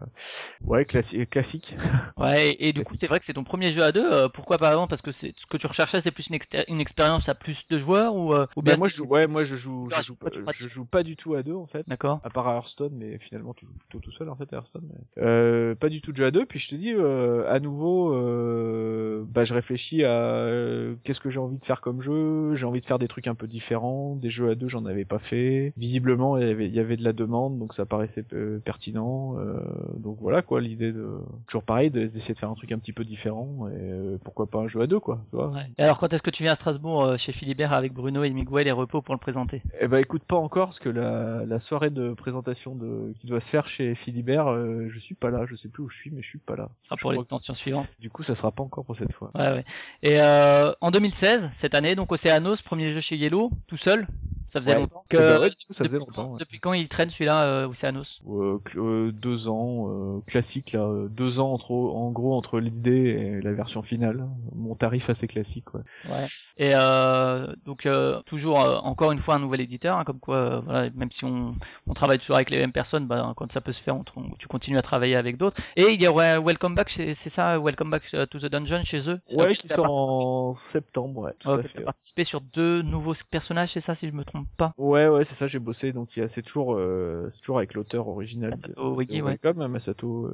ouais, 0.64 0.84
classi- 0.84 1.26
classique. 1.26 1.76
Ouais, 2.16 2.50
et, 2.50 2.68
et 2.68 2.72
du 2.72 2.82
coup, 2.82 2.94
c'est 2.98 3.06
vrai 3.06 3.18
que 3.20 3.24
c'est 3.24 3.32
ton 3.34 3.44
premier 3.44 3.70
jeu 3.70 3.82
à 3.84 3.92
deux. 3.92 4.04
euh, 4.12 4.28
pourquoi 4.28 4.58
pas 4.58 4.70
avant? 4.70 4.88
Parce 4.88 5.02
que 5.02 5.12
c'est 5.12 5.32
ce 5.38 5.46
que 5.46 5.56
tu 5.56 5.66
recherchais, 5.68 6.00
c'est 6.00 6.10
plus 6.10 6.28
une, 6.28 6.80
expérience 6.80 7.28
à 7.28 7.34
plus 7.36 7.68
de 7.68 7.78
joueurs 7.78 8.16
ou, 8.16 8.34
euh, 8.34 8.46
ou 8.56 8.62
Bah, 8.62 8.72
bien 8.72 8.76
moi, 8.76 8.88
c'est- 8.88 8.96
je, 8.96 9.02
ouais, 9.02 9.26
moi 9.28 9.44
je 9.44 9.54
joue, 9.56 9.88
je 9.90 10.02
joue, 10.02 10.16
pas- 10.16 10.30
pratiques. 10.30 10.44
je 10.56 10.66
joue 10.66 10.84
pas 10.84 11.02
du 11.04 11.14
tout 11.16 11.34
à 11.34 11.42
deux 11.44 11.54
en 11.54 11.66
fait. 11.66 11.84
D'accord. 11.88 12.20
À 12.24 12.30
part 12.30 12.48
à 12.48 12.54
Hearthstone, 12.56 12.92
mais 12.96 13.18
finalement 13.18 13.54
tu 13.54 13.66
joues 13.66 13.74
plutôt 13.74 14.00
tout 14.00 14.10
seul 14.10 14.28
en 14.30 14.34
fait 14.36 14.52
à 14.52 14.56
Hearthstone. 14.56 14.88
mais- 14.88 15.22
Euh, 15.24 15.74
pas 15.76 15.88
du 15.88 16.00
tout 16.00 16.10
de 16.12 16.16
jeu 16.16 16.26
à 16.26 16.30
deux. 16.32 16.44
Puis 16.46 16.58
je 16.58 16.68
te 16.70 16.74
dis, 16.74 16.92
euh, 16.92 17.48
à 17.48 17.60
nouveau, 17.60 18.12
euh, 18.14 19.24
bah 19.28 19.44
je 19.44 19.54
réfléchis 19.54 20.04
à 20.04 20.10
euh, 20.10 20.94
qu'est-ce 21.04 21.20
que 21.20 21.30
j'ai 21.30 21.40
envie 21.40 21.58
de 21.58 21.64
faire 21.64 21.80
comme 21.80 22.00
jeu. 22.00 22.54
J'ai 22.54 22.66
envie 22.66 22.80
de 22.80 22.86
faire 22.86 22.98
des 22.98 23.08
trucs 23.08 23.26
un 23.26 23.34
peu 23.34 23.46
différents. 23.46 24.16
Des 24.16 24.30
jeux 24.30 24.50
à 24.50 24.54
deux, 24.54 24.68
j'en 24.68 24.84
avais 24.86 25.04
pas 25.04 25.18
fait. 25.18 25.72
Visiblement, 25.76 26.36
il 26.36 26.46
y 26.46 26.50
avait, 26.50 26.66
il 26.66 26.74
y 26.74 26.80
avait 26.80 26.96
de 26.96 27.04
la 27.04 27.12
demande, 27.12 27.47
donc 27.56 27.72
ça 27.74 27.86
paraissait 27.86 28.24
euh, 28.34 28.58
pertinent. 28.58 29.38
Euh, 29.38 29.60
donc 29.96 30.18
voilà 30.20 30.42
quoi, 30.42 30.60
l'idée 30.60 30.92
de 30.92 31.18
toujours 31.46 31.62
pareil, 31.62 31.90
de- 31.90 32.00
d'essayer 32.00 32.34
de 32.34 32.38
faire 32.38 32.50
un 32.50 32.54
truc 32.54 32.72
un 32.72 32.78
petit 32.78 32.92
peu 32.92 33.04
différent. 33.04 33.68
Et 33.68 33.72
euh, 33.74 34.18
pourquoi 34.22 34.46
pas 34.46 34.58
un 34.58 34.66
jeu 34.66 34.80
à 34.82 34.86
deux 34.86 35.00
quoi, 35.00 35.20
tu 35.30 35.36
vois. 35.36 35.48
Ouais. 35.48 35.70
Et 35.78 35.82
alors, 35.82 35.98
quand 35.98 36.12
est-ce 36.12 36.22
que 36.22 36.30
tu 36.30 36.42
viens 36.42 36.52
à 36.52 36.56
Strasbourg 36.56 37.02
euh, 37.04 37.16
chez 37.16 37.32
Philibert 37.32 37.72
avec 37.72 37.92
Bruno 37.94 38.22
et 38.24 38.30
Miguel 38.30 38.66
et 38.66 38.72
Repos 38.72 39.00
pour 39.00 39.14
le 39.14 39.18
présenter? 39.20 39.62
Eh 39.80 39.88
ben 39.88 39.98
écoute 39.98 40.24
pas 40.24 40.36
encore 40.36 40.66
parce 40.66 40.78
que 40.80 40.88
la, 40.88 41.44
la 41.46 41.58
soirée 41.58 41.90
de 41.90 42.12
présentation 42.12 42.74
de 42.74 43.12
qui 43.18 43.26
doit 43.26 43.40
se 43.40 43.48
faire 43.50 43.66
chez 43.68 43.94
Philibert, 43.94 44.48
euh, 44.50 44.86
je 44.88 44.98
suis 44.98 45.14
pas 45.14 45.30
là, 45.30 45.46
je 45.46 45.54
sais 45.56 45.68
plus 45.68 45.82
où 45.84 45.88
je 45.88 45.96
suis 45.96 46.10
mais 46.10 46.22
je 46.22 46.28
suis 46.28 46.38
pas 46.38 46.56
là. 46.56 46.68
Ce 46.72 46.86
sera 46.86 46.96
Je 46.96 47.02
pour 47.02 47.12
l'extension 47.12 47.54
suivante. 47.54 47.86
que- 47.96 48.02
Du 48.02 48.10
coup 48.10 48.22
ça 48.22 48.34
sera 48.34 48.50
pas 48.52 48.62
encore 48.62 48.84
pour 48.84 48.96
cette 48.96 49.12
fois. 49.12 49.30
Ouais, 49.34 49.52
ouais. 49.52 49.64
Et 50.02 50.20
euh, 50.20 50.72
en 50.80 50.90
2016, 50.90 51.50
cette 51.54 51.74
année, 51.74 51.94
donc 51.94 52.10
Océanos, 52.12 52.62
premier 52.62 52.90
jeu 52.90 53.00
chez 53.00 53.16
Yellow, 53.16 53.50
tout 53.66 53.76
seul? 53.76 54.06
Ça 54.48 54.60
faisait 54.60 54.72
Ouais. 54.74 54.80
longtemps. 54.80 55.04
Ouais, 55.12 55.18
ça 55.18 55.48
depuis 55.50 55.74
faisait 55.74 55.98
quand- 55.98 56.06
longtemps. 56.06 56.32
ouais. 56.32 56.38
Depuis 56.40 56.58
quand 56.58 56.72
il 56.72 56.88
traîne 56.88 57.10
celui-là, 57.10 57.44
euh, 57.44 57.68
Océanos? 57.68 58.20
Euh, 58.26 58.58
cl- 58.64 58.78
euh, 58.78 59.12
deux 59.12 59.46
ans, 59.48 59.88
euh, 59.90 60.20
classique 60.26 60.72
là, 60.72 60.90
deux 61.10 61.38
ans 61.38 61.52
entre 61.52 61.72
en 61.72 62.10
gros 62.10 62.34
entre 62.34 62.58
l'idée 62.58 62.90
et 63.38 63.40
la 63.42 63.52
version 63.52 63.82
finale. 63.82 64.26
Mon 64.54 64.74
tarif 64.74 65.10
assez 65.10 65.26
classique. 65.28 65.74
Ouais. 65.74 65.82
Ouais. 66.08 66.26
Et 66.56 66.70
euh, 66.74 67.54
donc 67.66 67.84
euh, 67.84 68.22
toujours 68.22 68.60
euh, 68.62 68.78
encore 68.78 69.12
une 69.12 69.18
fois 69.18 69.34
un 69.34 69.38
nouvel 69.38 69.60
éditeur, 69.60 69.98
hein, 69.98 70.04
comme 70.04 70.18
quoi 70.18 70.36
euh, 70.36 70.60
voilà, 70.60 70.88
même 70.94 71.10
si 71.10 71.24
on, 71.26 71.54
on 71.86 71.92
travaille 71.92 72.18
toujours 72.18 72.36
avec 72.36 72.48
les 72.48 72.56
mêmes 72.56 72.72
personnes, 72.72 73.06
bah, 73.06 73.34
quand 73.36 73.52
ça 73.52 73.60
peut 73.60 73.72
se 73.72 73.82
faire, 73.82 73.96
on, 73.96 74.04
on- 74.16 74.30
tu 74.38 74.48
continues 74.48 74.78
à 74.78 74.82
travailler 74.82 75.14
avec 75.16 75.36
d'autres. 75.36 75.60
Et 75.76 75.92
il 75.92 76.00
y 76.00 76.06
a 76.06 76.12
ouais, 76.12 76.38
Welcome 76.38 76.74
Back, 76.74 76.88
c'est 76.88 77.12
c'est 77.12 77.28
ça, 77.30 77.58
Welcome 77.58 77.90
Back 77.90 78.04
to 78.30 78.38
the 78.38 78.46
Dungeon 78.46 78.82
chez 78.84 79.10
eux? 79.10 79.20
Ouais, 79.30 79.54
qui 79.54 79.68
sort 79.68 79.90
en 79.92 80.54
septembre, 80.54 81.20
ouais, 81.20 81.34
tout 81.38 81.50
à 81.50 81.62
fait. 81.62 81.82
participé 81.82 82.24
sur 82.24 82.40
deux 82.40 82.80
nouveaux 82.80 83.14
personnages, 83.30 83.72
c'est 83.72 83.80
ça 83.80 83.94
si 83.94 84.06
je 84.08 84.12
me 84.12 84.24
trompe 84.24 84.37
pas. 84.56 84.72
Ouais, 84.78 85.08
ouais, 85.08 85.24
c'est 85.24 85.34
ça, 85.34 85.46
j'ai 85.46 85.58
bossé, 85.58 85.92
donc 85.92 86.20
c'est 86.28 86.42
toujours, 86.42 86.74
euh, 86.76 87.26
c'est 87.30 87.40
toujours 87.40 87.58
avec 87.58 87.74
l'auteur 87.74 88.08
original. 88.08 88.50
Masato 88.50 89.02
de 89.02 89.20
ouais. 89.22 89.68
Masato 89.68 90.30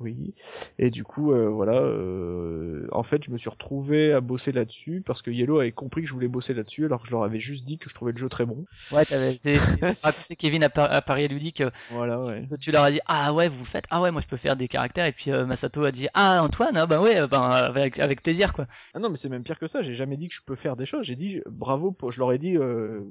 Uegi. 0.00 0.34
Et 0.78 0.90
du 0.90 1.04
coup, 1.04 1.32
euh, 1.32 1.48
voilà, 1.48 1.74
euh, 1.74 2.86
en 2.92 3.02
fait, 3.02 3.24
je 3.24 3.30
me 3.30 3.36
suis 3.36 3.50
retrouvé 3.50 4.12
à 4.12 4.20
bosser 4.20 4.52
là-dessus 4.52 5.02
parce 5.04 5.22
que 5.22 5.30
Yellow 5.30 5.60
avait 5.60 5.72
compris 5.72 6.02
que 6.02 6.08
je 6.08 6.12
voulais 6.14 6.28
bosser 6.28 6.54
là-dessus, 6.54 6.84
alors 6.86 7.00
que 7.00 7.06
je 7.06 7.12
leur 7.12 7.24
avais 7.24 7.40
juste 7.40 7.64
dit 7.64 7.78
que 7.78 7.88
je 7.88 7.94
trouvais 7.94 8.12
le 8.12 8.18
jeu 8.18 8.28
très 8.28 8.44
bon. 8.46 8.64
Ouais, 8.92 9.04
t'avais 9.04 9.28
raconté 9.28 10.36
Kevin 10.36 10.62
à, 10.64 10.68
Par- 10.68 10.92
à 10.92 11.02
Paris 11.02 11.28
Ludique, 11.28 11.62
Voilà, 11.90 12.20
ouais. 12.20 12.38
tu 12.60 12.70
leur 12.70 12.84
as 12.84 12.90
dit 12.90 13.00
ah 13.06 13.32
ouais 13.32 13.48
vous 13.48 13.64
faites, 13.64 13.84
ah 13.90 14.00
ouais 14.00 14.10
moi 14.10 14.20
je 14.20 14.26
peux 14.26 14.36
faire 14.36 14.56
des 14.56 14.68
caractères 14.68 15.06
et 15.06 15.12
puis 15.12 15.30
euh, 15.30 15.46
Masato 15.46 15.84
a 15.84 15.90
dit 15.92 16.08
ah 16.14 16.42
Antoine, 16.42 16.76
ah 16.76 16.86
bah 16.86 17.00
ouais, 17.00 17.26
ben 17.26 17.42
avec, 17.42 17.98
avec 17.98 18.22
plaisir 18.22 18.52
quoi. 18.52 18.66
Ah 18.94 18.98
non, 18.98 19.10
mais 19.10 19.16
c'est 19.16 19.28
même 19.28 19.42
pire 19.42 19.58
que 19.58 19.66
ça. 19.66 19.82
J'ai 19.82 19.94
jamais 19.94 20.16
dit 20.16 20.28
que 20.28 20.34
je 20.34 20.42
peux 20.44 20.54
faire 20.54 20.76
des 20.76 20.86
choses. 20.86 21.06
J'ai 21.06 21.16
dit 21.16 21.40
bravo. 21.46 21.96
Je 22.08 22.18
leur 22.18 22.32
ai 22.32 22.38
dit 22.38 22.56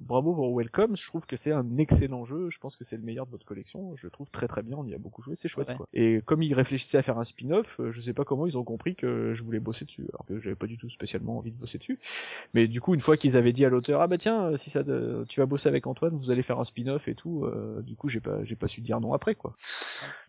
bravo 0.02 0.33
pour 0.36 0.56
Welcome. 0.58 0.96
Je 0.98 1.08
trouve 1.08 1.26
que 1.26 1.36
c'est 1.36 1.52
un 1.52 1.78
excellent 1.78 2.26
jeu. 2.26 2.50
Je 2.50 2.60
pense 2.60 2.76
que 2.76 2.84
c'est 2.84 2.98
le 2.98 3.04
meilleur 3.04 3.26
de 3.26 3.32
votre 3.32 3.46
collection. 3.46 3.96
Je 3.96 4.08
le 4.08 4.12
trouve 4.12 4.30
très 4.30 4.48
très 4.48 4.62
bien. 4.64 4.78
On 4.78 4.86
y 4.86 4.94
a 4.94 4.98
beaucoup 4.98 5.22
joué. 5.22 5.36
C'est 5.36 5.48
chouette. 5.48 5.70
Ouais. 5.70 5.76
Quoi. 5.76 5.88
Et 5.94 6.22
comme 6.26 6.42
ils 6.44 6.54
réfléchissaient 6.54 6.98
à 6.98 7.02
faire 7.02 7.18
un 7.20 7.24
spin-off, 7.24 7.80
euh, 7.80 7.92
je 7.92 8.02
sais 8.02 8.14
pas 8.14 8.24
comment 8.26 8.46
ils 8.48 8.58
ont 8.58 8.64
compris 8.64 8.96
que 8.96 9.34
je 9.34 9.44
voulais 9.44 9.60
bosser 9.60 9.86
dessus, 9.86 10.06
alors 10.14 10.26
que 10.26 10.40
j'avais 10.40 10.56
pas 10.56 10.68
du 10.68 10.78
tout 10.78 10.90
spécialement 10.90 11.38
envie 11.38 11.52
de 11.52 11.58
bosser 11.58 11.78
dessus. 11.78 12.00
Mais 12.54 12.68
du 12.68 12.82
coup, 12.82 12.94
une 12.94 13.00
fois 13.00 13.18
qu'ils 13.18 13.38
avaient 13.38 13.54
dit 13.54 13.66
à 13.66 13.70
l'auteur 13.70 14.02
ah 14.02 14.08
bah 14.08 14.18
tiens, 14.18 14.52
euh, 14.52 14.58
si 14.58 14.70
ça, 14.70 14.84
te- 14.84 15.24
tu 15.26 15.40
vas 15.40 15.46
bosser 15.46 15.70
avec 15.70 15.88
Antoine, 15.88 16.16
vous 16.16 16.32
allez 16.32 16.44
faire 16.44 16.60
un 16.60 16.66
spin-off 16.66 17.08
et 17.08 17.16
tout. 17.16 17.46
euh, 17.46 17.82
du 17.82 17.96
coup, 17.96 18.10
j'ai 18.10 18.20
pas 18.20 18.44
j'ai 18.44 18.56
pas 18.56 18.68
su 18.68 18.82
dire 18.82 19.00
non 19.00 19.14
après 19.14 19.36
quoi. 19.36 19.56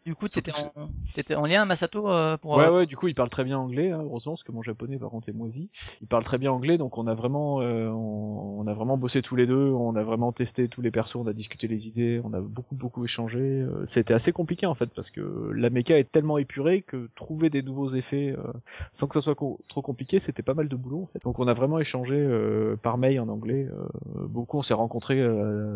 Du 0.07 0.15
coup 0.15 0.29
t'étais 0.29 0.53
en, 0.53 0.89
t'étais 1.15 1.35
en 1.35 1.47
lien 1.47 1.65
Masato 1.65 2.09
euh, 2.11 2.37
pour 2.37 2.57
Ouais 2.57 2.67
euh, 2.67 2.77
ouais 2.79 2.87
du 2.87 2.97
coup 2.97 3.09
il 3.09 3.15
parle 3.15 3.31
très 3.31 3.43
bien 3.45 3.59
anglais 3.59 3.91
hein, 3.91 4.01
heureusement 4.03 4.33
parce 4.33 4.45
que 4.45 4.53
mon 4.53 4.63
japonais 4.63 4.99
par 4.99 5.11
contre 5.11 5.29
est 5.31 5.33
moisi 5.33 5.71
il 6.03 6.07
parle 6.07 6.25
très 6.25 6.37
bien 6.39 6.53
anglais 6.53 6.77
donc 6.79 6.99
on 6.99 7.07
a 7.07 7.15
vraiment 7.15 7.61
euh, 7.63 7.89
on, 7.89 8.61
on 8.61 8.67
a 8.67 8.75
vraiment 8.75 8.97
bossé 8.99 9.23
tous 9.23 9.35
les 9.35 9.47
deux 9.47 9.71
on 9.71 9.94
a 9.97 10.03
vraiment 10.03 10.33
testé 10.33 10.69
tous 10.69 10.81
les 10.81 10.91
persos 10.91 11.17
on 11.17 11.27
a 11.27 11.33
discuté 11.33 11.69
les 11.69 11.87
idées 11.87 12.21
on 12.25 12.33
a 12.33 12.41
beaucoup 12.41 12.75
beaucoup 12.75 13.05
échangé. 13.05 13.41
Euh, 13.41 13.85
c'était 13.87 14.15
assez 14.15 14.33
compliqué 14.33 14.67
en 14.67 14.75
fait 14.75 14.87
parce 14.87 15.11
que 15.11 15.51
la 15.55 15.71
méca 15.71 15.99
est 15.99 16.11
tellement 16.11 16.39
épurée 16.39 16.83
que 16.83 17.09
trouver 17.15 17.51
des 17.51 17.63
nouveaux 17.63 17.89
effets 17.89 18.35
euh, 18.37 18.53
sans 18.93 19.07
que 19.07 19.15
ça 19.15 19.21
soit 19.21 19.37
trop 19.69 19.83
compliqué 19.83 20.19
c'était 20.19 20.43
pas 20.43 20.55
mal 20.55 20.69
de 20.69 20.77
boulot 20.77 21.03
en 21.03 21.07
fait. 21.07 21.23
Donc 21.25 21.39
on 21.39 21.49
a 21.49 21.53
vraiment 21.53 21.79
échangé 21.79 22.17
euh, 22.17 22.77
par 22.77 22.99
mail 22.99 23.21
en 23.21 23.29
anglais. 23.29 23.69
Beaucoup 24.15 24.59
on 24.59 24.63
s'est 24.63 24.75
rencontrés 24.75 25.25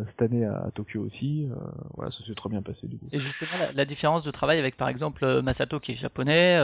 cette 0.07 0.23
année 0.23 0.45
à, 0.45 0.71
Tokyo 0.75 1.03
aussi. 1.03 1.49
Voilà 1.97 2.11
ça 2.11 2.25
s'est 2.25 2.35
très 2.35 2.49
bien 2.49 2.63
passé 2.63 2.87
du 2.87 2.99
coup. 2.99 3.07
Et 3.13 3.19
justement, 3.19 3.65
la, 3.75 3.85
différence 3.85 4.23
de 4.23 4.31
travail 4.31 4.59
avec 4.59 4.77
par 4.77 4.89
exemple 4.89 5.43
Masato 5.43 5.81
qui 5.81 5.93
est 5.93 5.95
japonais, 5.95 6.59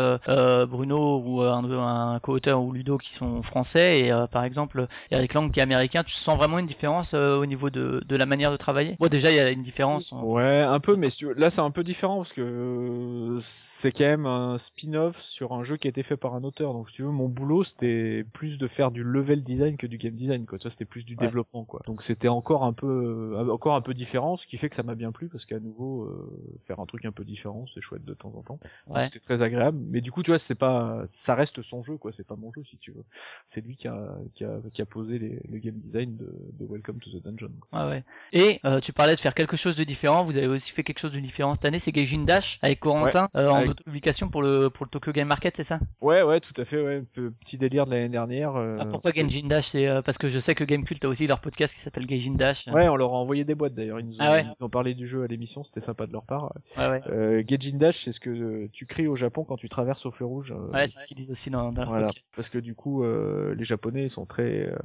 Bruno 0.68 1.20
ou 1.24 1.42
un, 1.42 2.14
un 2.14 2.20
co-auteur 2.20 2.62
ou 2.62 2.72
Ludo 2.72 2.98
qui 2.98 3.12
sont 3.12 3.42
français, 3.42 4.00
et 4.00 4.12
par 4.30 4.44
exemple 4.44 4.86
Eric 5.10 5.34
Lang 5.34 5.50
qui 5.50 5.60
est 5.60 5.62
américain, 5.62 6.02
tu 6.04 6.14
sens 6.14 6.36
vraiment 6.36 6.58
une 6.58 6.66
différence 6.66 7.14
au 7.44 7.46
niveau 7.46 7.70
de, 7.70 8.02
de 8.06 8.16
la 8.16 8.26
manière 8.26 8.50
de 8.50 8.56
travailler 8.56 8.96
Bon, 8.98 9.06
déjà, 9.08 9.30
il 9.30 9.36
y 9.36 9.40
a 9.40 9.50
une 9.50 9.62
différence. 9.62 10.12
en- 10.12 10.24
Ouais, 10.24 10.60
un 10.60 10.80
peu, 10.80 10.96
mais 10.96 11.08
tu 11.10 11.32
là 11.34 11.50
c'est 11.50 11.60
un 11.60 11.70
peu 11.70 11.84
différent 11.84 12.16
parce 12.16 12.32
que 12.32 12.40
euh, 12.42 13.38
c'est 13.40 13.92
quand 13.92 14.04
même 14.04 14.26
un 14.26 14.58
spin-off 14.58 15.20
sur 15.20 15.52
un 15.52 15.62
jeu 15.62 15.76
qui 15.76 15.86
a 15.88 15.90
été 15.90 16.02
fait 16.02 16.16
par 16.16 16.34
un 16.34 16.44
auteur. 16.44 16.72
Donc 16.72 16.88
si 16.90 16.96
tu 16.96 17.02
veux, 17.02 17.10
mon 17.10 17.28
boulot 17.28 17.64
c'était 17.64 18.24
plus 18.32 18.58
de 18.58 18.66
faire 18.66 18.90
du 18.90 19.02
level 19.04 19.42
design 19.42 19.76
que 19.76 19.86
du 19.86 19.98
game 19.98 20.14
design. 20.14 20.46
Quoi. 20.46 20.58
Ça 20.58 20.70
c'était 20.70 20.84
plus 20.84 21.04
du 21.04 21.14
Ouais. 21.14 21.18
développement. 21.26 21.64
Quoi. 21.64 21.80
Donc 21.86 22.02
c'était 22.02 22.28
encore 22.28 22.64
un 22.64 22.72
peu, 22.72 23.34
euh, 23.38 23.50
encore 23.52 23.74
un 23.74 23.80
peu 23.80 23.94
différent, 23.94 24.36
ce 24.36 24.46
qui 24.46 24.56
fait 24.56 24.68
que 24.68 24.76
ça 24.76 24.82
m'a 24.82 24.94
bien 24.94 25.12
plu 25.12 25.28
parce 25.28 25.44
qu'à 25.46 25.60
nouveau 25.60 26.04
euh, 26.04 26.56
faire 26.60 26.80
un 26.80 26.86
truc 26.86 27.04
un 27.04 27.12
peu 27.12 27.24
différent, 27.24 27.66
c'est 27.66 27.80
chouette 27.80 28.04
de 28.04 28.14
temps 28.14 28.34
en 28.36 28.42
temps. 28.42 28.58
Ouais. 28.88 29.04
C'était 29.04 29.20
très 29.20 29.42
agréable. 29.42 29.78
Mais 29.90 30.00
du 30.00 30.10
coup, 30.12 30.22
tu 30.22 30.30
vois, 30.30 30.38
c'est 30.38 30.54
pas, 30.54 31.02
ça 31.06 31.34
reste 31.34 31.60
son 31.62 31.82
jeu, 31.82 31.96
quoi. 31.96 32.12
C'est 32.12 32.26
pas 32.26 32.36
mon 32.36 32.50
jeu 32.50 32.62
si 32.64 32.78
tu 32.78 32.90
veux. 32.92 33.04
C'est 33.46 33.60
lui 33.60 33.76
qui 33.76 33.88
a, 33.88 34.16
qui 34.34 34.44
a, 34.44 34.58
qui 34.72 34.82
a 34.82 34.86
posé 34.86 35.18
les, 35.18 35.40
le 35.48 35.58
game 35.58 35.76
design 35.76 36.16
de, 36.16 36.32
de 36.52 36.66
Welcome 36.66 36.98
to 37.00 37.10
the 37.10 37.22
Dungeon. 37.22 37.33
Quoi. 37.70 37.84
Ouais, 37.84 37.90
ouais. 37.90 38.02
Et 38.32 38.60
euh, 38.64 38.80
tu 38.80 38.92
parlais 38.92 39.14
de 39.14 39.20
faire 39.20 39.34
quelque 39.34 39.56
chose 39.56 39.76
de 39.76 39.84
différent. 39.84 40.24
Vous 40.24 40.36
avez 40.36 40.46
aussi 40.46 40.70
fait 40.72 40.82
quelque 40.82 40.98
chose 40.98 41.12
de 41.12 41.20
différent 41.20 41.54
cette 41.54 41.64
année. 41.64 41.78
C'est 41.78 41.92
Gaijin 41.92 42.24
Dash 42.24 42.58
avec 42.62 42.80
Corentin 42.80 43.28
euh, 43.36 43.48
en 43.48 43.54
avec- 43.56 43.70
auto-publication 43.70 44.28
pour 44.28 44.42
le 44.42 44.68
pour 44.70 44.84
le 44.86 44.90
Tokyo 44.90 45.12
Game 45.12 45.28
Market, 45.28 45.56
c'est 45.56 45.64
ça? 45.64 45.78
Ouais, 46.00 46.22
ouais, 46.22 46.40
tout 46.40 46.52
à 46.60 46.64
fait. 46.64 46.80
Ouais, 46.82 47.02
Pe- 47.14 47.30
petit 47.40 47.58
délire 47.58 47.86
de 47.86 47.92
l'année 47.92 48.08
dernière. 48.08 48.56
euh, 48.56 48.76
Ah, 48.80 48.86
Pourquoi 48.86 49.10
Gaijin 49.12 49.46
Dash? 49.48 49.66
C'est 49.68 49.86
euh, 49.88 50.02
parce 50.02 50.18
que 50.18 50.28
je 50.28 50.38
sais 50.38 50.54
que 50.54 50.64
Gamecult 50.64 51.04
a 51.04 51.08
aussi 51.08 51.26
leur 51.26 51.40
podcast 51.40 51.74
qui 51.74 51.80
s'appelle 51.80 52.06
Gaijin 52.06 52.34
Dash. 52.34 52.66
Ouais, 52.68 52.88
on 52.88 52.96
leur 52.96 53.12
a 53.14 53.16
envoyé 53.16 53.44
des 53.44 53.54
boîtes 53.54 53.74
d'ailleurs. 53.74 54.00
Ils 54.00 54.06
nous 54.06 54.14
ont, 54.14 54.18
Ah 54.20 54.32
ouais. 54.32 54.46
ils 54.58 54.64
ont 54.64 54.68
parlé 54.68 54.94
du 54.94 55.06
jeu 55.06 55.22
à 55.22 55.26
l'émission, 55.26 55.62
c'était 55.64 55.80
sympa 55.80 56.06
de 56.06 56.12
leur 56.12 56.24
part. 56.24 56.52
ouais, 56.78 56.88
ouais. 56.88 57.00
Euh, 57.08 57.42
Gaijin 57.42 57.76
Dash, 57.78 58.02
c'est 58.04 58.12
ce 58.12 58.20
que 58.20 58.66
tu 58.72 58.86
cries 58.86 59.06
au 59.06 59.16
Japon 59.16 59.44
quand 59.44 59.56
tu 59.56 59.68
traverses 59.68 60.06
au 60.06 60.10
feu 60.10 60.24
rouge. 60.24 60.52
euh, 60.52 60.72
Ouais, 60.72 60.88
c'est 60.88 60.98
ce 61.00 61.06
qu'ils 61.06 61.16
disent 61.16 61.30
aussi 61.30 61.50
dans, 61.50 61.72
dans 61.72 61.82
leur 61.82 61.90
Voilà, 61.90 62.06
podcast. 62.06 62.32
parce 62.36 62.48
que 62.48 62.58
du 62.58 62.74
coup, 62.74 63.04
euh, 63.04 63.54
les 63.56 63.64
Japonais 63.64 64.08
sont 64.08 64.26
très 64.26 64.68
euh, 64.68 64.76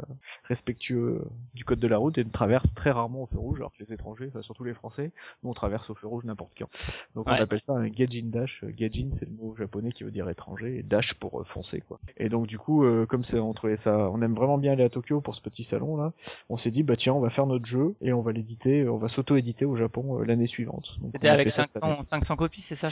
respectueux 0.45 1.21
du 1.53 1.63
code 1.65 1.79
de 1.79 1.87
la 1.87 1.97
route 1.97 2.17
et 2.17 2.23
ne 2.29 2.33
traversent 2.33 2.73
très 2.73 2.91
rarement 2.91 3.23
au 3.23 3.25
feu 3.25 3.37
rouge, 3.37 3.59
alors 3.59 3.71
que 3.71 3.83
les 3.83 3.93
étrangers, 3.93 4.27
enfin, 4.29 4.41
surtout 4.41 4.63
les 4.63 4.73
Français, 4.73 5.11
nous 5.43 5.49
on 5.49 5.53
traverse 5.53 5.89
au 5.89 5.93
feu 5.93 6.07
rouge 6.07 6.25
n'importe 6.25 6.53
quand. 6.57 6.69
Donc 7.15 7.27
on 7.27 7.31
Ouais. 7.31 7.39
appelle 7.39 7.59
ça 7.59 7.73
un 7.73 7.87
Gaijin 7.87 8.25
Dash. 8.27 8.63
Euh, 8.63 8.71
Gaijin, 8.71 9.09
c'est 9.11 9.25
le 9.25 9.31
mot 9.35 9.55
japonais 9.55 9.91
qui 9.91 10.03
veut 10.03 10.11
dire 10.11 10.29
étranger, 10.29 10.79
et 10.79 10.83
Dash 10.83 11.13
pour 11.15 11.41
euh, 11.41 11.43
foncer 11.43 11.81
quoi. 11.81 11.99
Et 12.17 12.29
donc 12.29 12.47
du 12.47 12.57
coup, 12.57 12.83
euh, 12.85 13.05
comme 13.05 13.23
c'est 13.23 13.39
on 13.39 13.53
trouvait 13.53 13.75
ça, 13.75 14.09
on 14.11 14.21
aime 14.21 14.33
vraiment 14.33 14.57
bien 14.57 14.71
aller 14.73 14.83
à 14.83 14.89
Tokyo 14.89 15.21
pour 15.21 15.35
ce 15.35 15.41
petit 15.41 15.63
salon 15.63 15.97
là, 15.97 16.13
on 16.49 16.57
s'est 16.57 16.71
dit 16.71 16.83
bah 16.83 16.95
tiens, 16.95 17.13
on 17.13 17.19
va 17.19 17.29
faire 17.29 17.45
notre 17.45 17.65
jeu 17.65 17.95
et 18.01 18.13
on 18.13 18.19
va 18.19 18.31
l'éditer, 18.31 18.87
on 18.87 18.97
va 18.97 19.07
s'auto-éditer 19.09 19.65
au 19.65 19.75
Japon 19.75 20.19
euh, 20.19 20.25
l'année 20.25 20.47
suivante. 20.47 20.97
C'était 21.11 21.29
avec 21.29 21.45
fait 21.45 21.49
ça 21.49 21.67
cette 21.73 21.83
année. 21.83 21.95
500, 21.95 22.03
500 22.03 22.35
copies, 22.35 22.61
c'est 22.61 22.75
ça 22.75 22.89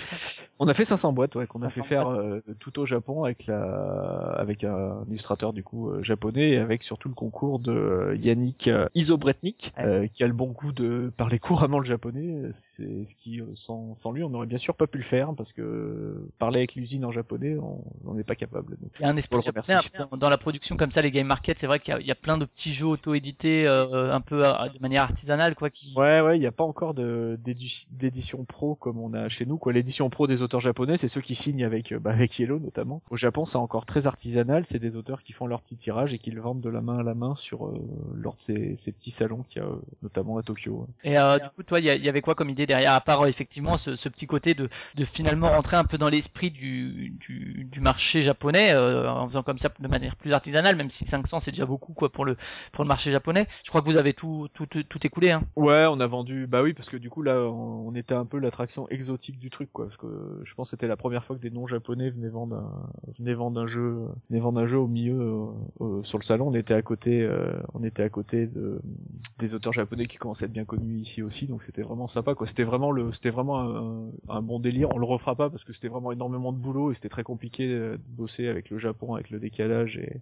On 0.60 0.68
a 0.68 0.74
fait 0.74 0.86
500 0.86 1.14
boîtes, 1.14 1.36
ouais, 1.36 1.48
qu'on 1.48 1.60
a 1.62 1.70
500 1.70 1.84
fait 1.84 1.88
faire 1.88 2.08
euh, 2.10 2.42
tout 2.60 2.80
au 2.80 2.86
Japon 2.86 3.24
avec 3.24 3.46
la, 3.48 4.36
avec 4.38 4.64
un 4.64 5.04
illustrateur 5.08 5.54
du 5.54 5.64
coup 5.64 5.90
euh, 5.90 6.02
japonais 6.04 6.52
et 6.52 6.58
avec 6.58 6.84
surtout 6.84 7.10
le 7.10 7.14
concours 7.16 7.60
de 7.60 7.72
euh, 7.72 8.16
Yannick 8.18 8.68
euh, 8.68 8.88
Isobretnik, 9.28 9.74
Ouais. 9.78 9.84
euh, 9.86 10.08
qui 10.08 10.24
a 10.24 10.28
le 10.28 10.34
bon 10.34 10.48
goût 10.52 10.72
de 10.72 11.12
parler 11.16 11.40
couramment 11.40 11.80
le 11.80 11.86
japonais. 11.86 12.50
C'est 12.54 13.04
ce 13.06 13.16
qui, 13.16 13.42
euh, 13.42 13.46
sans, 13.56 13.96
sans 13.96 14.12
lui, 14.12 14.24
on 14.24 14.30
n'aurait 14.30 14.48
bien 14.48 14.58
sûr 14.58 14.76
pas 14.76 14.88
pu 14.88 14.98
le 14.98 15.04
faire 15.04 15.34
parce 15.36 15.54
que 15.54 15.62
euh, 15.62 16.30
parler 16.40 16.60
avec 16.60 16.76
l'usine 16.76 17.04
en 17.06 17.12
japonais, 17.12 17.58
on 18.06 18.14
n'est 18.14 18.24
pas 18.24 18.36
capable. 18.36 18.78
Donc, 18.82 18.92
Il 19.00 19.04
y 19.04 19.06
a 19.06 19.10
un 19.10 19.18
esprit 19.18 19.42
japonais 19.42 19.74
après, 19.74 20.18
dans, 20.18 20.30
la 20.30 20.38
production 20.38 20.78
comme 20.78 20.92
ça, 20.92 21.02
les 21.02 21.12
game 21.12 21.28
markets, 21.28 21.58
c'est 21.60 21.68
vrai 21.68 21.80
qu'il 21.80 21.94
y, 21.94 21.98
a- 21.98 22.00
il 22.00 22.08
y 22.08 22.12
a 22.12 22.16
plein 22.16 22.38
de 22.38 22.46
petits 22.46 22.74
jeux 22.74 22.88
auto-édités 22.88 23.68
euh, 23.68 24.14
un 24.14 24.22
peu 24.22 24.46
euh, 24.46 24.52
de 24.74 24.80
manière 24.80 25.04
artisanale 25.04 25.56
quoi 25.56 25.70
qui. 25.70 25.94
Ouais, 25.98 26.22
ouais, 26.22 26.38
il 26.38 26.40
n'y 26.40 26.46
a 26.48 26.52
pas 26.52 26.64
encore 26.64 26.94
d'édition 26.94 28.46
pro 28.46 28.76
comme 28.76 28.98
on 29.00 29.14
a 29.14 29.30
chez 29.30 29.46
nous. 29.46 29.58
Quoi, 29.58 29.74
l'édition 29.74 30.10
pro 30.10 30.28
des 30.28 30.42
auteurs 30.42 30.60
japonais, 30.60 30.98
c'est 30.98 31.08
ceux 31.08 31.22
qui 31.22 31.36
signent 31.36 31.64
avec, 31.64 31.92
euh, 31.92 32.00
bah, 32.00 32.12
avec 32.12 32.38
Yellow 32.40 32.60
notamment. 32.60 33.02
Au 33.10 33.18
Japon, 33.18 33.46
c'est 33.46 33.58
encore 33.58 33.86
très 33.86 34.08
artisanal. 34.08 34.66
C'est 34.66 34.80
des 34.80 34.96
auteurs 34.96 35.24
qui 35.24 35.34
font 35.34 35.48
leur 35.48 35.62
petit 35.62 35.76
tirage 35.78 36.14
et 36.14 36.20
qui 36.20 36.32
le 36.32 36.42
vendent 36.42 36.62
de 36.62 36.70
la 36.70 36.82
main 36.82 37.00
à 37.00 37.04
la 37.04 37.14
main 37.14 37.36
sur 37.36 37.68
euh, 37.68 37.74
lors 38.14 38.36
de 38.36 38.42
ces, 38.42 38.76
ces 38.78 38.92
petits 38.92 39.12
salons 39.18 39.44
qu'il 39.44 39.62
y 39.62 39.66
a 39.66 39.68
euh, 39.68 39.76
notamment 40.02 40.38
à 40.38 40.44
Tokyo. 40.44 40.88
Et 41.04 41.18
euh, 41.18 41.38
du 41.38 41.50
coup, 41.50 41.64
toi, 41.64 41.80
il 41.80 41.86
y, 41.86 42.10
avait 42.10 42.22
quoi 42.22 42.36
comme 42.36 42.50
idée 42.50 42.66
derrière, 42.66 42.94
à 42.94 43.02
part 43.02 43.22
euh, 43.22 43.28
effectivement 43.28 43.78
ce, 43.78 43.96
ce 43.96 44.10
petit 44.10 44.28
côté 44.28 44.54
de, 44.54 44.70
de 44.96 45.06
finalement 45.06 45.50
rentrer 45.50 45.78
un 45.78 45.84
peu 45.84 45.98
dans 45.98 46.10
l'esprit 46.10 46.52
du, 46.52 47.10
du, 47.20 47.68
du 47.72 47.82
marché 47.82 48.22
japonais 48.22 48.72
euh, 48.74 49.10
en 49.10 49.28
faisant 49.28 49.44
comme 49.44 49.58
ça 49.58 49.70
de 49.80 49.88
manière 49.88 50.16
plus 50.16 50.34
artisanale, 50.34 50.76
même 50.76 50.90
si 50.90 51.06
500 51.06 51.40
c'est 51.40 51.52
déjà 51.52 51.66
beaucoup 51.66 51.94
quoi 51.94 52.10
pour 52.12 52.26
le 52.26 52.38
pour 52.72 52.84
le 52.84 52.88
marché 52.88 53.12
japonais. 53.12 53.48
Je 53.64 53.70
crois 53.70 53.82
que 53.82 53.88
vous 53.88 53.98
avez 53.98 54.14
tout 54.14 54.48
tout 54.54 54.66
tout, 54.66 54.84
tout 54.84 55.06
écoulé. 55.06 55.32
Hein. 55.32 55.44
Ouais, 55.56 55.86
on 55.90 56.00
a 56.00 56.08
vendu. 56.08 56.48
Bah 56.48 56.62
oui, 56.62 56.74
parce 56.74 56.90
que 56.90 56.98
du 56.98 57.10
coup 57.10 57.22
là, 57.22 57.40
on, 57.42 57.88
on 57.88 57.96
était 57.96 58.16
un 58.16 58.26
peu 58.26 58.38
l'attraction 58.38 58.88
exotique 58.90 59.40
du 59.40 59.50
truc, 59.50 59.70
quoi. 59.72 59.86
Parce 59.86 59.98
que 59.98 60.42
je 60.44 60.54
pense 60.54 60.68
que 60.68 60.72
c'était 60.72 60.88
la 60.88 60.98
première 60.98 61.24
fois 61.24 61.36
que 61.36 61.42
des 61.42 61.50
non-japonais 61.50 62.10
venaient 62.10 62.30
vendre 62.30 62.56
un, 62.58 62.90
venaient 63.20 63.34
vendre 63.34 63.62
un 63.62 63.68
jeu, 63.68 63.98
venaient 64.30 64.42
vendre 64.42 64.60
un 64.60 64.66
jeu 64.66 64.78
au 64.78 64.88
milieu 64.88 65.20
euh, 65.20 65.46
euh, 65.82 66.04
sur 66.04 66.18
le 66.18 66.24
salon. 66.24 66.48
On 66.48 66.54
était 66.54 66.74
à 66.74 66.82
côté, 66.82 67.22
euh, 67.22 67.54
on 67.74 67.84
était 67.84 68.04
à 68.04 68.10
côté 68.10 68.48
de 68.48 68.82
des 69.40 69.56
auteurs 69.56 69.74
japonais 69.74 70.06
qui 70.06 70.18
commençaient 70.18 70.46
à 70.46 70.48
être 70.48 70.54
bien 70.54 70.66
connus 70.66 71.00
ici 71.00 71.22
aussi, 71.22 71.48
donc 71.48 71.64
c'était 71.64 71.82
vraiment 71.82 72.08
sympa, 72.08 72.36
quoi. 72.36 72.48
C'était 72.48 72.64
vraiment 72.64 72.92
le, 72.92 73.12
c'était 73.12 73.30
vraiment 73.30 73.60
un, 73.60 74.10
un 74.30 74.42
bon 74.42 74.60
délire. 74.60 74.90
On 74.92 74.98
le 74.98 75.06
refera 75.06 75.36
pas 75.36 75.50
parce 75.50 75.64
que 75.64 75.74
c'était 75.74 75.88
vraiment 75.88 76.12
énormément 76.12 76.52
de 76.52 76.58
boulot 76.58 76.92
et 76.92 76.94
c'était 76.94 77.10
très 77.10 77.24
compliqué 77.24 77.68
euh, 77.68 77.98
de 77.98 78.04
bosser 78.18 78.48
avec 78.48 78.70
le 78.70 78.78
Japon, 78.78 79.16
avec 79.16 79.30
le 79.30 79.40
décalage 79.40 79.98
et, 79.98 80.22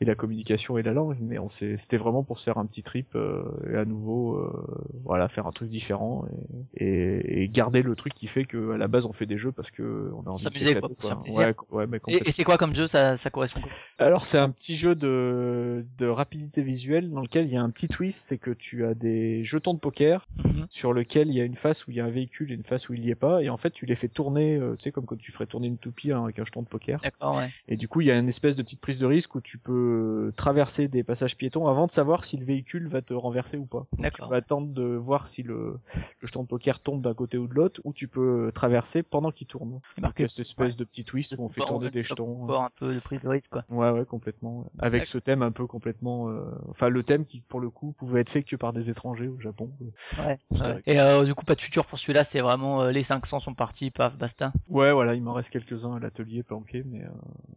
et 0.00 0.04
la 0.04 0.14
communication 0.14 0.78
et 0.78 0.82
la 0.82 0.92
langue. 0.92 1.16
Mais 1.20 1.38
on 1.38 1.48
s'est, 1.48 1.76
c'était 1.76 1.96
vraiment 1.96 2.22
pour 2.22 2.38
se 2.38 2.44
faire 2.44 2.58
un 2.58 2.66
petit 2.66 2.82
trip 2.82 3.14
euh, 3.14 3.42
et 3.72 3.76
à 3.76 3.84
nouveau, 3.84 4.36
euh, 4.36 4.92
voilà, 5.04 5.28
faire 5.28 5.46
un 5.46 5.52
truc 5.52 5.70
différent 5.70 6.26
et, 6.74 6.84
et, 6.84 7.42
et 7.42 7.48
garder 7.48 7.82
le 7.82 7.94
truc 7.96 8.14
qui 8.14 8.26
fait 8.26 8.44
que 8.44 8.72
à 8.72 8.76
la 8.76 8.88
base 8.88 9.06
on 9.06 9.12
fait 9.12 9.26
des 9.26 9.36
jeux 9.38 9.52
parce 9.52 9.70
que 9.70 10.10
on 10.14 10.28
a 10.28 10.30
envie 10.30 10.44
de 10.44 10.50
s'amuser, 10.50 10.80
quoi, 10.80 10.88
plaisir. 10.88 11.22
Ouais, 11.28 11.52
ouais, 11.70 11.86
mais 11.86 12.00
Et, 12.08 12.28
et 12.28 12.32
c'est 12.32 12.44
quoi 12.44 12.58
comme 12.58 12.74
jeu? 12.74 12.86
Ça, 12.86 13.16
ça 13.16 13.30
correspond 13.30 13.60
quoi? 13.60 13.70
Alors 13.98 14.26
c'est 14.26 14.38
un 14.38 14.50
petit 14.50 14.76
jeu 14.76 14.94
de, 14.94 15.84
de 15.98 16.06
rapidité 16.06 16.62
visuelle 16.62 17.10
dans 17.10 17.20
lequel 17.20 17.46
il 17.46 17.52
y 17.52 17.56
a 17.56 17.62
un 17.62 17.70
petit 17.70 17.88
twist, 17.88 18.19
c'est 18.20 18.38
que 18.38 18.50
tu 18.50 18.84
as 18.84 18.94
des 18.94 19.44
jetons 19.44 19.74
de 19.74 19.78
poker 19.78 20.26
Mhm. 20.44 20.66
sur 20.70 20.92
lequel 20.92 21.28
il 21.28 21.34
y 21.34 21.40
a 21.40 21.44
une 21.44 21.54
face 21.54 21.86
où 21.86 21.90
il 21.90 21.96
y 21.96 22.00
a 22.00 22.04
un 22.04 22.10
véhicule 22.10 22.52
et 22.52 22.54
une 22.54 22.62
face 22.64 22.88
où 22.88 22.94
il 22.94 23.04
y 23.04 23.10
est 23.10 23.14
pas, 23.14 23.42
et 23.42 23.48
en 23.50 23.56
fait 23.56 23.70
tu 23.70 23.86
les 23.86 23.94
fais 23.94 24.08
tourner, 24.08 24.56
euh, 24.56 24.74
tu 24.76 24.82
sais 24.84 24.92
comme 24.92 25.06
quand 25.06 25.18
tu 25.18 25.32
ferais 25.32 25.46
tourner 25.46 25.66
une 25.68 25.78
toupie 25.78 26.12
hein, 26.12 26.24
avec 26.24 26.38
un 26.38 26.44
jeton 26.44 26.62
de 26.62 26.66
poker. 26.68 27.00
D'accord, 27.02 27.36
ouais. 27.38 27.48
Et 27.68 27.76
du 27.76 27.88
coup 27.88 28.00
il 28.00 28.06
y 28.06 28.10
a 28.10 28.18
une 28.18 28.28
espèce 28.28 28.56
de 28.56 28.62
petite 28.62 28.80
prise 28.80 28.98
de 28.98 29.06
risque 29.06 29.34
où 29.34 29.40
tu 29.40 29.58
peux 29.58 30.32
traverser 30.36 30.88
des 30.88 31.02
passages 31.02 31.36
piétons 31.36 31.66
avant 31.66 31.86
de 31.86 31.90
savoir 31.92 32.24
si 32.24 32.36
le 32.36 32.44
véhicule 32.44 32.86
va 32.88 33.02
te 33.02 33.14
renverser 33.14 33.56
ou 33.56 33.66
pas. 33.66 33.86
Tu 34.14 34.22
peux 34.28 34.34
attendre 34.34 34.68
de 34.72 34.82
voir 34.96 35.28
si 35.28 35.42
le, 35.42 35.78
le 36.20 36.26
jeton 36.26 36.42
de 36.42 36.48
poker 36.48 36.80
tombe 36.80 37.00
d'un 37.02 37.14
côté 37.14 37.38
ou 37.38 37.46
de 37.46 37.54
l'autre, 37.54 37.80
ou 37.84 37.92
tu 37.92 38.08
peux 38.08 38.50
traverser 38.54 39.02
pendant 39.02 39.30
qu'il 39.30 39.46
tourne. 39.46 39.80
Marqué. 40.00 40.26
cette 40.28 40.40
espèce 40.40 40.76
de 40.76 40.84
petit 40.84 41.04
twist 41.04 41.34
où 41.38 41.42
on 41.44 41.48
fait 41.48 41.60
tourner 41.60 41.90
des 41.90 42.00
jetons. 42.00 42.44
Encore 42.44 42.62
un 42.62 42.70
peu 42.78 42.94
de 42.94 43.00
prise 43.00 43.22
de 43.22 43.28
risque 43.28 43.50
quoi. 43.50 43.64
Ouais, 43.68 43.90
ouais, 43.90 44.04
complètement. 44.04 44.58
ouais. 44.60 44.64
Avec 44.80 45.06
ce 45.06 45.18
thème 45.18 45.42
un 45.42 45.52
peu 45.52 45.66
complètement, 45.66 46.28
euh, 46.28 46.42
enfin 46.68 46.88
le 46.88 47.02
thème 47.02 47.24
qui 47.24 47.40
pour 47.40 47.60
le 47.60 47.70
coup 47.70 47.92
pouvait 47.92 48.09
être 48.18 48.30
fait 48.30 48.42
que 48.42 48.56
par 48.56 48.72
des 48.72 48.90
étrangers 48.90 49.28
au 49.28 49.38
Japon. 49.40 49.70
Ouais. 50.18 50.38
Ouais. 50.50 50.82
Et 50.86 51.00
euh, 51.00 51.24
du 51.24 51.34
coup, 51.34 51.44
pas 51.44 51.54
de 51.54 51.60
futur 51.60 51.86
pour 51.86 51.98
celui-là, 51.98 52.24
c'est 52.24 52.40
vraiment 52.40 52.82
euh, 52.82 52.90
les 52.90 53.02
500 53.02 53.40
sont 53.40 53.54
partis, 53.54 53.90
paf, 53.90 54.16
basta. 54.16 54.52
Ouais, 54.68 54.92
voilà, 54.92 55.14
il 55.14 55.22
m'en 55.22 55.32
reste 55.32 55.50
quelques-uns 55.50 55.96
à 55.96 55.98
l'atelier 56.00 56.42
planqués, 56.42 56.82
mais 56.84 57.04
euh, 57.04 57.10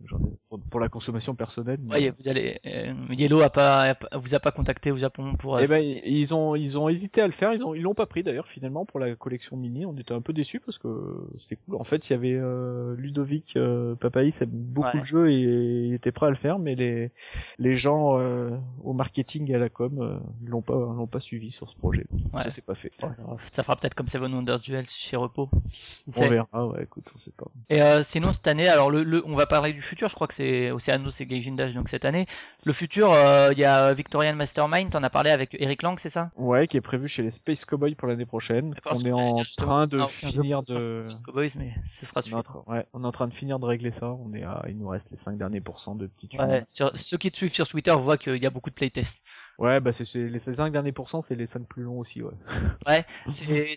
j'en 0.05 0.19
ai 0.19 0.37
pour, 0.57 0.69
pour 0.69 0.79
la 0.79 0.89
consommation 0.89 1.35
personnelle. 1.35 1.79
mais- 1.83 1.93
Ouais, 1.95 2.09
vous 2.11 2.27
allez. 2.27 2.59
euh, 2.65 2.93
Yellow 3.11 3.41
a 3.41 3.49
pas, 3.49 3.95
vous 4.13 4.35
a 4.35 4.39
pas 4.39 4.51
contacté 4.51 4.91
au 4.91 4.95
Japon 4.95 5.35
pour. 5.35 5.55
euh, 5.57 5.61
Eh 5.63 5.67
ben, 5.67 5.79
ils 6.05 6.33
ont 6.33 6.55
ils 6.55 6.77
ont 6.77 6.89
hésité 6.89 7.21
à 7.21 7.25
le 7.25 7.31
faire, 7.33 7.53
ils 7.53 7.63
ont 7.63 7.73
ils 7.73 7.81
l'ont 7.81 7.93
pas 7.93 8.05
pris 8.05 8.23
d'ailleurs 8.23 8.47
finalement 8.47 8.85
pour 8.85 8.99
la 8.99 9.15
collection 9.15 9.57
mini. 9.57 9.85
On 9.85 9.95
était 9.97 10.13
un 10.13 10.21
peu 10.21 10.33
déçus 10.33 10.59
parce 10.59 10.77
que 10.77 11.27
c'était 11.37 11.55
cool. 11.55 11.75
En 11.75 11.83
fait, 11.83 12.09
il 12.09 12.13
y 12.13 12.15
avait 12.15 12.33
euh, 12.35 12.95
Ludovic 12.97 13.55
euh, 13.55 13.95
Papaïs 13.95 14.41
aime 14.41 14.49
beaucoup 14.51 14.87
Ouais. 14.87 14.99
le 14.99 15.03
jeu 15.03 15.31
et 15.31 15.39
il 15.87 15.93
était 15.93 16.11
prêt 16.11 16.27
à 16.27 16.29
le 16.29 16.35
faire, 16.35 16.59
mais 16.59 16.75
les 16.75 17.11
les 17.57 17.75
gens 17.75 18.19
euh, 18.19 18.51
au 18.83 18.93
marketing 18.93 19.49
et 19.51 19.55
à 19.55 19.59
la 19.59 19.69
com 19.69 19.99
euh, 20.01 20.17
l'ont 20.45 20.61
pas 20.61 20.73
l'ont 20.75 21.07
pas 21.07 21.19
suivi 21.19 21.51
sur 21.51 21.69
ce 21.69 21.75
projet. 21.75 22.05
Donc, 22.11 22.33
Ouais. 22.33 22.41
Ça 22.43 22.49
c'est 22.49 22.65
pas 22.65 22.75
fait. 22.75 22.91
ça, 22.97 23.11
ça 23.13 23.63
fera 23.63 23.75
peut-être 23.75 23.93
comme 23.95 24.07
Seven 24.07 24.33
Wonders 24.33 24.59
Duel 24.59 24.85
chez 24.85 25.15
Repos. 25.15 25.49
On 26.17 26.27
verra. 26.29 26.67
Ouais, 26.67 26.83
écoute, 26.83 27.11
on 27.15 27.17
sait 27.17 27.31
pas. 27.31 27.45
Et 27.69 27.81
euh, 27.81 28.03
sinon 28.03 28.33
cette 28.33 28.47
année, 28.47 28.67
alors 28.67 28.89
le, 28.91 29.03
le, 29.03 29.23
on 29.25 29.35
va 29.35 29.45
parler 29.45 29.73
du 29.73 29.81
futur. 29.81 30.07
Je 30.09 30.15
crois 30.15 30.27
que 30.27 30.33
c'est 30.43 30.71
Oceano, 30.71 31.09
c'est 31.09 31.25
Gaijin 31.25 31.53
Dash, 31.53 31.73
donc 31.73 31.89
cette 31.89 32.05
année. 32.05 32.25
Le 32.65 32.73
futur, 32.73 33.11
euh, 33.11 33.49
il 33.53 33.59
y 33.59 33.65
a 33.65 33.93
Victorian 33.93 34.35
Mastermind. 34.35 34.91
T'en 34.91 35.03
as 35.03 35.09
parlé 35.09 35.31
avec 35.31 35.55
Eric 35.59 35.83
Lang, 35.83 35.97
c'est 35.99 36.09
ça? 36.09 36.31
Ouais, 36.35 36.67
qui 36.67 36.77
est 36.77 36.81
prévu 36.81 37.07
chez 37.07 37.23
les 37.23 37.31
Space 37.31 37.65
Cowboys 37.65 37.95
pour 37.95 38.07
l'année 38.07 38.25
prochaine. 38.25 38.75
On 38.85 38.99
est 39.01 39.11
en 39.11 39.41
train 39.57 39.87
de 39.87 40.01
finir 40.01 40.63
de. 40.63 40.97
Space 40.99 41.21
Cowboys, 41.21 41.49
mais 41.57 41.73
ce 41.85 42.05
sera 42.05 42.21
suffisant. 42.21 42.43
train, 42.43 42.63
ouais, 42.67 42.85
on 42.93 43.03
est 43.03 43.07
en 43.07 43.11
train 43.11 43.27
de 43.27 43.33
finir 43.33 43.59
de 43.59 43.65
régler 43.65 43.91
ça. 43.91 44.07
On 44.07 44.33
est 44.33 44.43
à, 44.43 44.63
il 44.67 44.77
nous 44.77 44.87
reste 44.87 45.11
les 45.11 45.17
5 45.17 45.37
derniers 45.37 45.61
pourcents 45.61 45.95
de 45.95 46.07
petites 46.07 46.33
Ouais, 46.33 46.63
sur, 46.65 46.91
ceux 46.95 47.17
qui 47.17 47.31
te 47.31 47.37
suivent 47.37 47.53
sur 47.53 47.67
Twitter 47.67 47.95
voient 47.97 48.17
qu'il 48.17 48.41
y 48.41 48.45
a 48.45 48.49
beaucoup 48.49 48.69
de 48.69 48.75
playtests. 48.75 49.25
Ouais, 49.59 49.79
bah 49.79 49.93
c'est 49.93 50.11
les 50.15 50.39
5 50.39 50.71
derniers 50.71 50.91
pourcents, 50.91 51.21
c'est 51.21 51.35
les 51.35 51.45
5 51.45 51.67
plus 51.67 51.83
longs 51.83 51.99
aussi, 51.99 52.23
ouais. 52.23 52.33
Ouais, 52.87 53.05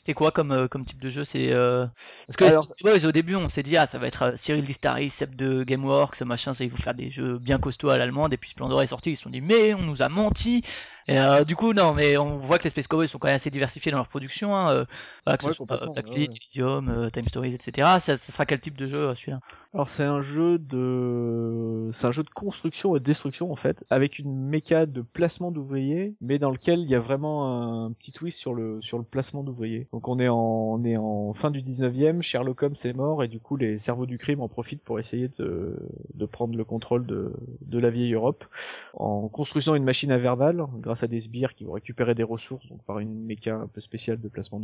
c'est 0.01 0.15
quoi 0.15 0.31
comme, 0.31 0.51
euh, 0.51 0.69
comme 0.69 0.85
type 0.87 0.99
de 1.01 1.11
jeu? 1.11 1.23
C'est 1.25 1.53
euh... 1.53 1.87
Parce 2.27 2.37
que 2.37 2.45
Alors- 2.45 2.65
Space 2.65 2.79
Cowboys, 2.83 3.07
au 3.07 3.13
début, 3.13 3.35
on 3.37 3.49
s'est 3.51 3.63
dit, 3.63 3.77
ah, 3.77 3.87
ça 3.87 3.99
va 3.99 4.07
être 4.07 4.23
euh, 4.23 4.33
Cyril 4.37 4.65
Distari, 4.65 5.11
Seb 5.11 5.37
de 5.37 5.65
Gameworks, 5.65 6.23
machin, 6.23 6.55
ça, 6.55 6.65
ils 6.65 6.71
vont 6.71 6.79
faire 6.79 6.95
des 6.95 7.11
jeux 7.11 7.39
bien 7.39 7.59
costauds 7.59 7.91
à 7.91 7.99
l'allemande, 7.99 8.33
et 8.33 8.39
puis 8.39 8.51
Splendor 8.51 8.83
est 8.83 8.87
sorti, 8.87 9.11
ils 9.13 9.17
se 9.17 9.25
sont 9.25 9.31
dit, 9.31 9.43
mais 9.43 9.75
on 9.75 9.83
nous 9.83 10.01
a 10.03 10.09
menti 10.09 10.63
et 11.09 11.19
euh, 11.19 11.45
du 11.45 11.55
coup, 11.57 11.73
non, 11.73 11.95
mais 11.95 12.17
on 12.17 12.39
voit 12.39 12.59
que 12.59 12.65
les 12.65 12.71
Space 12.71 12.89
Cowboys 12.89 13.09
sont 13.09 13.19
quand 13.19 13.29
même 13.29 13.37
assez 13.37 13.51
diversifiés 13.51 13.93
dans 13.93 13.99
leur 13.99 14.09
production. 14.09 14.55
Hein, 14.57 14.71
euh, 14.73 14.85
voilà, 15.25 15.39
que 15.39 15.45
Ouais, 15.45 15.53
ce 15.53 15.53
soit 15.53 15.67
euh, 15.71 15.87
complètement, 15.87 15.93
Blackfleet, 15.93 16.29
ouais. 16.29 16.37
Elysium, 16.37 16.89
euh, 16.89 17.11
Time 17.11 17.27
Stories, 17.29 17.55
etc. 17.55 17.99
Ça, 18.01 18.17
ça 18.17 18.33
sera 18.33 18.47
quel 18.47 18.61
type 18.61 18.77
de 18.77 18.87
jeu 18.87 18.99
euh, 18.99 19.15
celui-là? 19.15 19.41
Alors 19.75 19.89
c'est 19.89 20.05
un 20.05 20.23
jeu 20.23 20.59
de 20.59 21.91
c'est 21.93 22.07
un 22.07 22.11
jeu 22.11 22.23
de 22.23 22.31
construction 22.31 22.97
et 22.97 22.99
de 22.99 23.05
destruction 23.05 23.53
en 23.53 23.57
fait 23.57 23.85
avec 23.91 24.19
une 24.19 24.35
méca 24.35 24.87
de 24.87 25.03
placement 25.03 25.51
d'ouvriers 25.51 26.17
mais 26.23 26.39
dans 26.39 26.51
lequel 26.51 26.79
il 26.81 26.89
y 26.89 26.95
a 26.95 26.99
vraiment 26.99 27.85
un 27.85 27.93
petit 27.93 28.11
twist 28.11 28.39
sur 28.39 28.55
le 28.55 28.81
sur 28.81 28.97
le 28.97 29.05
placement 29.05 29.43
d'ouvriers. 29.45 29.87
Donc 29.93 30.09
on 30.09 30.19
est 30.19 30.29
en 30.29 30.37
on 30.39 30.83
est 30.85 30.97
en 30.97 31.35
fin 31.35 31.51
du 31.51 31.61
19e, 31.61 32.23
Sherlock 32.23 32.63
Holmes 32.63 32.75
est 32.85 32.93
mort 32.95 33.23
et 33.23 33.29
du 33.29 33.39
coup 33.39 33.57
les 33.57 33.77
cerveaux 33.77 34.07
du 34.07 34.17
crime 34.17 34.41
en 34.41 34.49
profitent 34.49 34.83
pour 34.83 34.99
essayer 34.99 35.29
de 35.29 35.77
de 36.15 36.27
prendre 36.27 36.57
le 36.57 36.65
contrôle 36.65 37.05
de 37.07 37.35
de 37.61 37.79
la 37.79 37.91
vieille 37.91 38.15
Europe 38.15 38.47
en 38.95 39.29
construisant 39.29 39.75
une 39.75 39.85
machine 39.85 40.11
invernale 40.13 40.65
grâce 40.81 40.96
à 41.03 41.07
des 41.07 41.21
sbires 41.21 41.55
qui 41.55 41.65
vont 41.65 41.73
récupérer 41.73 42.15
des 42.15 42.23
ressources 42.23 42.67
donc 42.69 42.83
par 42.85 42.99
une 42.99 43.25
méca 43.25 43.55
un 43.55 43.67
peu 43.67 43.81
spéciale 43.81 44.21
de 44.21 44.29
placement 44.29 44.61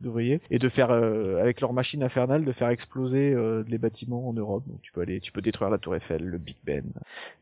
d'ouvriers 0.00 0.40
et 0.50 0.58
de 0.58 0.68
faire 0.68 0.90
euh, 0.90 1.40
avec 1.40 1.60
leur 1.60 1.72
machine 1.72 2.02
infernale 2.02 2.44
de 2.44 2.52
faire 2.52 2.68
exploser 2.68 3.32
euh, 3.32 3.64
les 3.68 3.78
bâtiments 3.78 4.28
en 4.28 4.32
Europe. 4.32 4.64
Donc 4.66 4.80
tu 4.82 4.92
peux 4.92 5.00
aller 5.00 5.20
tu 5.20 5.32
peux 5.32 5.42
détruire 5.42 5.70
la 5.70 5.78
tour 5.78 5.94
Eiffel 5.94 6.24
le 6.24 6.38
Big 6.38 6.56
Ben 6.64 6.84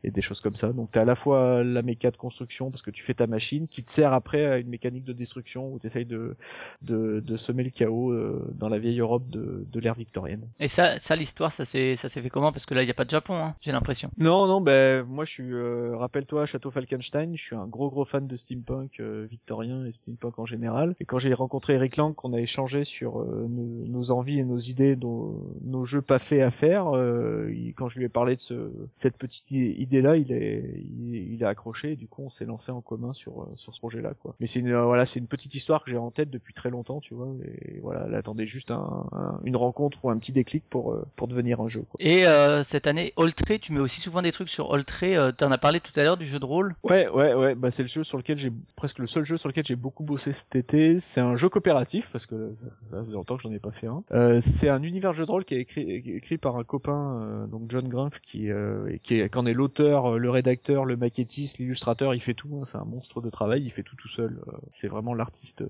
et 0.03 0.11
des 0.11 0.21
choses 0.21 0.41
comme 0.41 0.55
ça. 0.55 0.73
Donc 0.73 0.89
t'as 0.91 1.01
à 1.01 1.05
la 1.05 1.15
fois 1.15 1.63
la 1.63 1.81
méca 1.81 2.11
de 2.11 2.17
construction 2.17 2.71
parce 2.71 2.81
que 2.81 2.91
tu 2.91 3.03
fais 3.03 3.13
ta 3.13 3.27
machine 3.27 3.67
qui 3.67 3.83
te 3.83 3.91
sert 3.91 4.13
après 4.13 4.45
à 4.45 4.57
une 4.57 4.69
mécanique 4.69 5.05
de 5.05 5.13
destruction 5.13 5.71
où 5.71 5.79
t'essayes 5.79 6.05
de, 6.05 6.35
de 6.81 7.19
de 7.19 7.37
semer 7.37 7.63
le 7.63 7.69
chaos 7.69 8.11
euh, 8.11 8.51
dans 8.55 8.69
la 8.69 8.79
vieille 8.79 8.99
Europe 8.99 9.27
de, 9.29 9.65
de 9.71 9.79
l'ère 9.79 9.95
victorienne. 9.95 10.47
Et 10.59 10.67
ça, 10.67 10.99
ça 10.99 11.15
l'histoire, 11.15 11.51
ça 11.51 11.65
s'est 11.65 11.95
ça 11.95 12.09
s'est 12.09 12.21
fait 12.21 12.29
comment? 12.29 12.51
Parce 12.51 12.65
que 12.65 12.73
là, 12.73 12.81
il 12.81 12.85
n'y 12.85 12.91
a 12.91 12.95
pas 12.95 13.05
de 13.05 13.09
Japon, 13.09 13.35
hein, 13.35 13.55
j'ai 13.61 13.71
l'impression. 13.71 14.09
Non, 14.17 14.47
non, 14.47 14.61
ben 14.61 15.03
moi 15.03 15.25
je 15.25 15.31
suis, 15.31 15.53
euh, 15.53 15.95
rappelle-toi, 15.97 16.45
Château 16.45 16.71
Falkenstein, 16.71 17.35
je 17.35 17.41
suis 17.41 17.55
un 17.55 17.67
gros 17.67 17.89
gros 17.89 18.05
fan 18.05 18.27
de 18.27 18.32
steampunk 18.35 18.99
euh, 18.99 19.25
victorien 19.29 19.85
et 19.85 19.91
steampunk 19.91 20.39
en 20.39 20.45
général. 20.45 20.95
Et 20.99 21.05
quand 21.05 21.17
j'ai 21.19 21.33
rencontré 21.33 21.73
Eric 21.73 21.97
Lang, 21.97 22.13
qu'on 22.15 22.33
a 22.33 22.39
échangé 22.39 22.83
sur 22.83 23.19
euh, 23.21 23.47
nos, 23.49 23.87
nos 23.87 24.11
envies 24.11 24.39
et 24.39 24.43
nos 24.43 24.59
idées, 24.59 24.95
nos, 24.95 25.55
nos 25.63 25.85
jeux 25.85 26.01
pas 26.01 26.19
faits 26.19 26.41
à 26.41 26.51
faire, 26.51 26.95
euh, 26.95 27.49
il- 27.53 27.73
quand 27.73 27.87
je 27.87 27.99
lui 27.99 28.05
ai 28.05 28.09
parlé 28.09 28.35
de 28.35 28.41
ce, 28.41 28.71
cette 28.95 29.17
petite 29.17 29.49
idée-là, 29.51 30.17
il 30.17 30.31
est, 30.31 30.63
il, 30.77 31.15
il 31.33 31.43
a 31.45 31.49
accroché. 31.49 31.93
Et 31.93 31.95
du 31.95 32.07
coup, 32.07 32.23
on 32.23 32.29
s'est 32.29 32.45
lancé 32.45 32.71
en 32.71 32.81
commun 32.81 33.13
sur 33.13 33.47
sur 33.55 33.73
ce 33.73 33.79
projet-là, 33.79 34.13
quoi. 34.21 34.35
Mais 34.39 34.47
c'est 34.47 34.59
une, 34.59 34.73
voilà, 34.75 35.05
c'est 35.05 35.19
une 35.19 35.27
petite 35.27 35.55
histoire 35.55 35.83
que 35.83 35.89
j'ai 35.91 35.97
en 35.97 36.11
tête 36.11 36.29
depuis 36.29 36.53
très 36.53 36.69
longtemps, 36.69 36.99
tu 36.99 37.13
vois. 37.13 37.27
Et 37.45 37.79
voilà, 37.81 38.05
elle 38.07 38.15
attendait 38.15 38.45
juste 38.47 38.71
un, 38.71 39.05
un- 39.11 39.39
une 39.43 39.55
rencontre 39.55 40.03
ou 40.05 40.09
un 40.09 40.17
petit 40.17 40.31
déclic 40.31 40.63
pour 40.69 40.95
pour 41.15 41.27
devenir 41.27 41.61
un 41.61 41.67
jeu, 41.67 41.81
quoi. 41.89 41.97
Et 41.99 42.25
euh, 42.27 42.63
cette 42.63 42.87
année, 42.87 43.13
Oltré, 43.15 43.59
tu 43.59 43.73
mets 43.73 43.79
aussi 43.79 43.99
souvent 44.01 44.21
des 44.21 44.31
trucs 44.31 44.49
sur 44.49 44.69
Oltré. 44.69 45.15
Euh, 45.17 45.31
T'en 45.31 45.51
as 45.51 45.57
parlé 45.57 45.79
tout 45.79 45.91
à 45.99 46.03
l'heure 46.03 46.17
du 46.17 46.25
jeu 46.25 46.39
de 46.39 46.45
rôle? 46.45 46.75
Ouais, 46.83 47.07
ouais, 47.09 47.33
ouais, 47.33 47.55
bah 47.55 47.71
c'est 47.71 47.83
le 47.83 47.89
jeu 47.89 48.03
sur 48.03 48.17
lequel 48.23 48.37
j'ai 48.37 48.51
presque 48.75 48.99
le 48.99 49.07
seul 49.07 49.23
jeu 49.23 49.37
sur 49.37 49.49
lequel 49.49 49.65
j'ai 49.65 49.75
beaucoup 49.75 50.03
bossé 50.03 50.33
cet 50.33 50.55
été. 50.55 50.99
C'est 50.99 51.21
un 51.21 51.35
jeu 51.35 51.49
coopératif 51.49 52.09
parce 52.11 52.25
que 52.25 52.55
ça 52.89 53.01
faisait 53.01 53.13
longtemps 53.13 53.35
que 53.37 53.43
j'en 53.43 53.51
ai 53.51 53.59
pas 53.59 53.71
fait 53.71 53.87
un. 53.87 54.03
Euh, 54.11 54.41
c'est 54.41 54.69
un 54.69 54.81
univers 54.81 55.13
jeu 55.13 55.25
de 55.25 55.31
rôle 55.31 55.45
qui 55.45 55.55
est 55.55 55.59
écrit, 55.59 55.81
écrit 55.91 56.37
par 56.37 56.57
un 56.57 56.63
copain, 56.63 57.21
euh, 57.21 57.47
donc 57.47 57.69
John 57.69 57.87
Grumpf, 57.87 58.19
qui, 58.19 58.49
euh, 58.49 58.97
qui 59.03 59.19
est, 59.19 59.29
qu'en 59.29 59.45
est 59.45 59.53
l'auteur, 59.53 60.17
le 60.17 60.29
rédacteur, 60.29 60.85
le 60.85 60.95
maquettiste, 60.97 61.57
l'illustrateur. 61.59 62.15
Il 62.15 62.21
fait 62.21 62.33
tout. 62.33 62.57
hein, 62.59 62.65
c'est 62.65 62.77
un 62.77 62.85
monstre 62.85 63.21
de 63.21 63.29
travail. 63.29 63.63
Il 63.63 63.71
fait 63.71 63.83
tout 63.83 63.95
tout 63.95 64.09
seul. 64.09 64.39
euh, 64.47 64.51
c'est 64.69 64.87
vraiment 64.87 65.13
l'artiste 65.13 65.61
euh, 65.61 65.67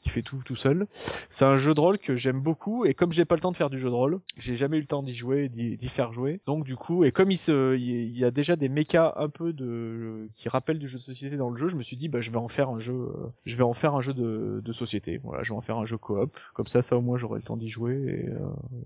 qui 0.00 0.08
fait 0.10 0.22
tout 0.22 0.40
tout 0.44 0.56
seul. 0.56 0.86
C'est 1.30 1.44
un 1.44 1.56
jeu 1.56 1.74
de 1.74 1.80
rôle 1.80 1.98
que 1.98 2.16
j'aime 2.16 2.40
beaucoup 2.40 2.84
et 2.84 2.94
comme 2.94 3.12
j'ai 3.12 3.24
pas 3.24 3.34
le 3.34 3.40
temps 3.40 3.52
de 3.52 3.56
faire 3.56 3.70
du 3.70 3.78
jeu 3.78 3.88
de 3.88 3.94
rôle, 3.94 4.20
j'ai 4.36 4.56
jamais 4.56 4.76
eu 4.76 4.80
le 4.80 4.86
temps 4.86 5.02
d'y 5.02 5.14
jouer, 5.14 5.48
d'y 5.48 5.88
faire 5.88 6.12
jouer. 6.12 6.40
Donc 6.46 6.64
du 6.64 6.76
coup, 6.76 7.04
et 7.04 7.12
comme 7.12 7.30
il 7.30 7.36
se, 7.36 7.76
il 7.76 8.16
y 8.16 8.24
a 8.24 8.30
déjà 8.30 8.56
des 8.56 8.68
mechas 8.68 9.14
un 9.16 9.28
peu 9.28 9.52
de 9.52 10.28
qui 10.34 10.48
rappellent 10.48 10.78
du 10.78 10.88
jeu 10.88 10.98
de 10.98 11.02
société 11.02 11.36
dans 11.36 11.50
le 11.50 11.56
jeu, 11.56 11.68
je 11.68 11.76
suis 11.86 11.96
dit 11.96 12.08
bah 12.08 12.20
je 12.20 12.30
vais 12.30 12.38
en 12.38 12.48
faire 12.48 12.68
un 12.70 12.78
jeu, 12.78 12.94
euh, 12.94 13.28
je 13.44 13.56
vais 13.56 13.64
en 13.64 13.72
faire 13.72 13.94
un 13.94 14.00
jeu 14.00 14.14
de, 14.14 14.60
de 14.64 14.72
société. 14.72 15.20
Voilà, 15.22 15.42
je 15.42 15.50
vais 15.50 15.56
en 15.56 15.60
faire 15.60 15.78
un 15.78 15.84
jeu 15.84 15.98
coop. 15.98 16.38
Comme 16.54 16.66
ça, 16.66 16.82
ça 16.82 16.96
au 16.96 17.00
moins 17.00 17.16
j'aurai 17.16 17.38
le 17.38 17.44
temps 17.44 17.56
d'y 17.56 17.68
jouer 17.68 17.94
et, 17.94 18.28
euh, 18.28 18.38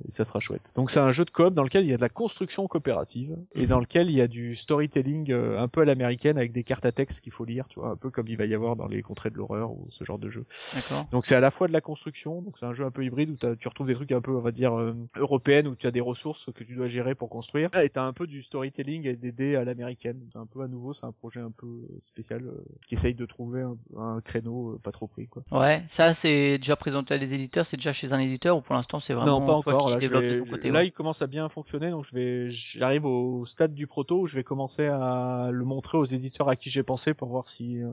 et 0.06 0.10
ça 0.10 0.24
sera 0.24 0.40
chouette. 0.40 0.72
Donc 0.74 0.90
c'est 0.90 1.00
un 1.00 1.12
jeu 1.12 1.24
de 1.24 1.30
coop 1.30 1.54
dans 1.54 1.64
lequel 1.64 1.84
il 1.84 1.90
y 1.90 1.92
a 1.92 1.96
de 1.96 2.02
la 2.02 2.08
construction 2.08 2.66
coopérative 2.66 3.36
et 3.54 3.66
dans 3.66 3.80
lequel 3.80 4.10
il 4.10 4.16
y 4.16 4.20
a 4.20 4.28
du 4.28 4.54
storytelling 4.54 5.32
euh, 5.32 5.60
un 5.60 5.68
peu 5.68 5.82
à 5.82 5.84
l'américaine 5.84 6.36
avec 6.36 6.52
des 6.52 6.62
cartes 6.62 6.86
à 6.86 6.92
texte 6.92 7.20
qu'il 7.20 7.32
faut 7.32 7.44
lire, 7.44 7.66
tu 7.68 7.80
vois, 7.80 7.90
un 7.90 7.96
peu 7.96 8.10
comme 8.10 8.28
il 8.28 8.36
va 8.36 8.46
y 8.46 8.54
avoir 8.54 8.76
dans 8.76 8.86
les 8.86 9.02
contrées 9.02 9.30
de 9.30 9.36
l'horreur 9.36 9.72
ou 9.72 9.86
ce 9.90 10.04
genre 10.04 10.18
de 10.18 10.28
jeu. 10.28 10.44
D'accord. 10.74 11.06
Donc 11.10 11.26
c'est 11.26 11.34
à 11.34 11.40
la 11.40 11.50
fois 11.50 11.68
de 11.68 11.72
la 11.72 11.80
construction, 11.80 12.42
donc 12.42 12.56
c'est 12.58 12.66
un 12.66 12.72
jeu 12.72 12.84
un 12.84 12.90
peu 12.90 13.04
hybride 13.04 13.30
où 13.30 13.56
tu 13.56 13.68
retrouves 13.68 13.86
des 13.86 13.94
trucs 13.94 14.12
un 14.12 14.20
peu, 14.20 14.32
on 14.32 14.40
va 14.40 14.52
dire, 14.52 14.78
euh, 14.78 14.94
européennes 15.16 15.66
où 15.66 15.74
tu 15.74 15.86
as 15.86 15.90
des 15.90 16.00
ressources 16.00 16.50
que 16.52 16.64
tu 16.64 16.74
dois 16.74 16.88
gérer 16.88 17.14
pour 17.14 17.28
construire. 17.28 17.70
Et 17.74 17.88
t'as 17.88 18.04
un 18.04 18.12
peu 18.12 18.26
du 18.26 18.42
storytelling 18.42 19.06
et 19.06 19.16
des 19.16 19.32
dés 19.32 19.56
à 19.56 19.64
l'américaine. 19.64 20.20
Un 20.34 20.46
peu 20.46 20.62
à 20.62 20.68
nouveau, 20.68 20.92
c'est 20.92 21.06
un 21.06 21.12
projet 21.12 21.40
un 21.40 21.50
peu 21.50 21.86
spécial 21.98 22.44
euh, 22.46 22.64
qui 22.90 22.94
essaye 22.96 23.14
de 23.14 23.24
trouver 23.24 23.62
un, 23.62 23.76
un 24.00 24.20
créneau 24.20 24.70
euh, 24.72 24.80
pas 24.82 24.90
trop 24.90 25.06
pris 25.06 25.28
quoi. 25.28 25.44
Ouais, 25.52 25.84
ça 25.86 26.12
c'est 26.12 26.58
déjà 26.58 26.74
présenté 26.74 27.14
à 27.14 27.18
des 27.18 27.34
éditeurs, 27.34 27.64
c'est 27.64 27.76
déjà 27.76 27.92
chez 27.92 28.12
un 28.12 28.18
éditeur 28.18 28.56
ou 28.56 28.62
pour 28.62 28.74
l'instant 28.74 28.98
c'est 28.98 29.14
vraiment 29.14 29.38
non, 29.38 29.46
pas 29.46 29.52
encore. 29.52 29.84
qui 29.86 29.90
Là, 29.92 29.98
développe 29.98 30.22
vais- 30.24 30.34
de 30.34 30.40
ton 30.40 30.50
côté 30.50 30.70
là, 30.70 30.80
ouais. 30.80 30.88
il 30.88 30.90
commence 30.90 31.22
à 31.22 31.28
bien 31.28 31.48
fonctionner, 31.48 31.90
donc 31.90 32.04
je 32.04 32.12
vais, 32.16 32.50
j'arrive 32.50 33.04
au 33.04 33.46
stade 33.46 33.74
du 33.74 33.86
proto 33.86 34.22
où 34.22 34.26
je 34.26 34.34
vais 34.34 34.42
commencer 34.42 34.86
à 34.88 35.50
le 35.52 35.64
montrer 35.64 35.98
aux 35.98 36.04
éditeurs 36.04 36.48
à 36.48 36.56
qui 36.56 36.68
j'ai 36.68 36.82
pensé 36.82 37.14
pour 37.14 37.28
voir 37.28 37.48
si, 37.48 37.80
euh, 37.80 37.90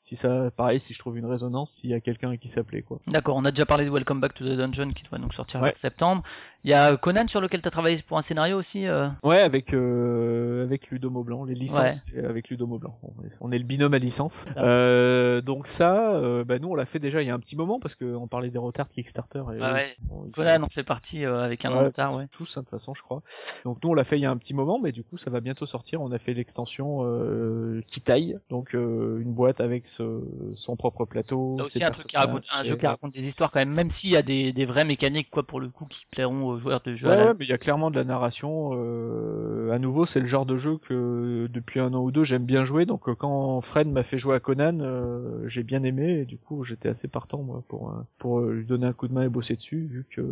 si 0.00 0.16
ça, 0.16 0.50
pareil, 0.56 0.80
si 0.80 0.94
je 0.94 0.98
trouve 0.98 1.18
une 1.18 1.26
résonance, 1.26 1.70
s'il 1.72 1.90
y 1.90 1.94
a 1.94 2.00
quelqu'un 2.00 2.30
à 2.30 2.38
qui 2.38 2.48
s'appeler 2.48 2.80
quoi. 2.82 3.00
D'accord, 3.08 3.36
on 3.36 3.44
a 3.44 3.50
déjà 3.50 3.66
parlé 3.66 3.84
de 3.84 3.90
Welcome 3.90 4.22
Back 4.22 4.32
to 4.32 4.46
the 4.46 4.56
Dungeon 4.56 4.92
qui 4.92 5.04
doit 5.04 5.18
donc 5.18 5.34
sortir 5.34 5.60
Ouais. 5.60 5.72
en 5.72 5.74
septembre. 5.74 6.22
Il 6.64 6.70
y 6.70 6.74
a 6.74 6.96
Conan 6.96 7.26
sur 7.26 7.40
lequel 7.40 7.60
tu 7.60 7.66
as 7.66 7.72
travaillé 7.72 8.00
pour 8.02 8.18
un 8.18 8.22
scénario 8.22 8.56
aussi 8.56 8.86
euh 8.86 9.08
Ouais, 9.24 9.40
avec 9.40 9.74
euh, 9.74 10.62
avec 10.62 10.90
Ludomo 10.90 11.24
Blanc, 11.24 11.44
les 11.44 11.54
licences 11.54 12.06
et 12.14 12.20
avec 12.24 12.50
Ludomo 12.50 12.78
Blanc. 12.78 12.96
On 13.02 13.24
est, 13.24 13.30
on 13.40 13.50
est 13.50 13.58
le 13.58 13.64
binôme 13.64 13.94
à 13.94 13.98
licence. 13.98 14.44
Euh, 14.58 15.40
donc 15.40 15.66
ça, 15.66 16.12
euh, 16.14 16.44
bah 16.44 16.60
nous 16.60 16.68
on 16.68 16.74
l'a 16.76 16.86
fait 16.86 17.00
déjà 17.00 17.20
il 17.20 17.26
y 17.26 17.30
a 17.30 17.34
un 17.34 17.40
petit 17.40 17.56
moment 17.56 17.80
parce 17.80 17.96
qu'on 17.96 18.28
parlait 18.28 18.50
des 18.50 18.58
retards 18.58 18.88
Kickstarter. 18.90 19.42
Et 19.54 19.60
Ouais, 19.60 19.70
eux, 19.70 19.72
ouais. 19.72 19.96
Conan 20.32 20.62
en 20.62 20.68
fait 20.68 20.84
partie 20.84 21.24
euh, 21.24 21.42
avec 21.42 21.64
un 21.64 21.72
an 21.72 21.76
Ouais. 21.76 21.80
de 21.80 21.86
retard, 21.86 22.14
ouais. 22.14 22.26
tous 22.30 22.56
hein, 22.56 22.60
de 22.60 22.66
toute 22.66 22.70
façon, 22.70 22.94
je 22.94 23.02
crois. 23.02 23.22
Donc 23.64 23.78
nous 23.82 23.90
on 23.90 23.94
l'a 23.94 24.04
fait 24.04 24.18
il 24.18 24.22
y 24.22 24.26
a 24.26 24.30
un 24.30 24.36
petit 24.36 24.54
moment, 24.54 24.78
mais 24.80 24.92
du 24.92 25.02
coup 25.02 25.16
ça 25.16 25.30
va 25.30 25.40
bientôt 25.40 25.66
sortir. 25.66 26.00
On 26.00 26.12
a 26.12 26.18
fait 26.18 26.32
l'extension 26.32 27.00
euh, 27.02 27.80
Kitaï, 27.88 28.38
donc 28.50 28.76
euh, 28.76 29.20
une 29.20 29.32
boîte 29.32 29.60
avec 29.60 29.88
ce, 29.88 30.20
son 30.54 30.76
propre 30.76 31.06
plateau. 31.06 31.56
Là 31.58 31.64
aussi 31.64 31.82
un 31.82 31.90
truc 31.90 32.06
qui 32.06 32.16
raconte, 32.16 32.44
un 32.56 32.62
jeu 32.62 32.76
qui 32.76 32.86
raconte 32.86 33.14
des 33.14 33.26
histoires 33.26 33.50
quand 33.50 33.58
même, 33.58 33.72
même 33.74 33.90
s'il 33.90 34.10
y 34.10 34.16
a 34.16 34.22
des, 34.22 34.52
des 34.52 34.64
vraies 34.64 34.84
mécaniques 34.84 35.30
quoi 35.30 35.42
pour 35.42 35.58
le 35.58 35.68
coup 35.68 35.86
qui 35.86 36.06
plairont 36.06 36.51
aux 36.52 36.58
joueurs 36.58 36.80
de 36.84 36.92
jeu. 36.92 37.08
Ouais, 37.08 37.14
à 37.14 37.16
la- 37.18 37.26
ouais, 37.26 37.32
mais 37.38 37.44
il 37.44 37.48
y 37.48 37.52
a 37.52 37.58
clairement 37.58 37.90
de 37.90 37.96
la 37.96 38.04
narration. 38.04 38.70
Euh, 38.74 39.72
à 39.72 39.78
nouveau, 39.78 40.06
c'est 40.06 40.20
le 40.20 40.26
genre 40.26 40.46
de 40.46 40.56
jeu 40.56 40.78
que 40.78 41.48
depuis 41.50 41.80
un 41.80 41.92
an 41.94 42.02
ou 42.02 42.10
deux 42.10 42.24
j'aime 42.24 42.44
bien 42.44 42.64
jouer. 42.64 42.86
Donc 42.86 43.08
euh, 43.08 43.14
quand 43.14 43.60
Fred 43.60 43.88
m'a 43.88 44.02
fait 44.02 44.18
jouer 44.18 44.36
à 44.36 44.40
Conan, 44.40 44.78
euh, 44.80 45.46
j'ai 45.48 45.62
bien 45.62 45.82
aimé 45.82 46.20
et 46.20 46.24
du 46.24 46.38
coup 46.38 46.62
j'étais 46.64 46.88
assez 46.88 47.08
partant 47.08 47.42
moi 47.42 47.62
pour 47.68 47.90
euh, 47.90 47.94
pour 48.18 48.40
lui 48.40 48.64
donner 48.64 48.86
un 48.86 48.92
coup 48.92 49.08
de 49.08 49.14
main 49.14 49.22
et 49.22 49.28
bosser 49.28 49.56
dessus, 49.56 49.82
vu 49.82 50.06
que 50.10 50.22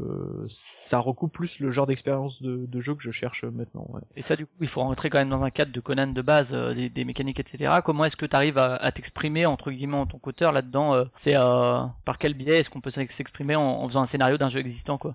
ça 0.49 0.99
recoupe 0.99 1.33
plus 1.33 1.61
le 1.61 1.71
genre 1.71 1.87
d'expérience 1.87 2.43
de, 2.43 2.67
de 2.67 2.81
jeu 2.81 2.95
que 2.95 3.03
je 3.03 3.11
cherche 3.11 3.45
maintenant. 3.45 3.87
Ouais. 3.89 4.01
Et 4.17 4.23
ça, 4.23 4.37
du 4.37 4.47
coup, 4.47 4.53
il 4.61 4.69
faut 4.69 4.81
rentrer 4.81 5.11
quand 5.11 5.19
même 5.19 5.31
dans 5.31 5.43
un 5.43 5.51
cadre 5.51 5.73
de 5.73 5.81
Conan 5.81 6.07
de 6.09 6.23
base, 6.23 6.53
euh, 6.55 6.75
des, 6.75 6.89
des 6.89 7.05
mécaniques, 7.05 7.41
etc. 7.41 7.73
Comment 7.85 8.05
est-ce 8.05 8.17
que 8.17 8.27
tu 8.27 8.37
arrives 8.37 8.59
à, 8.59 8.75
à 8.77 8.93
t'exprimer, 8.93 9.47
entre 9.47 9.71
guillemets, 9.71 9.97
en 9.97 10.07
tant 10.07 10.19
qu'auteur 10.19 10.53
là-dedans 10.53 11.05
C'est 11.15 11.35
par 11.35 12.19
quel 12.19 12.35
biais 12.35 12.59
est-ce 12.61 12.71
qu'on 12.71 12.81
peut 12.81 12.91
s'exprimer 12.91 13.57
en, 13.57 13.63
en 13.63 13.89
faisant 13.89 14.03
un 14.03 14.07
scénario 14.07 14.37
d'un 14.39 14.49
jeu 14.49 14.61
existant, 14.61 14.99
quoi? 14.99 15.15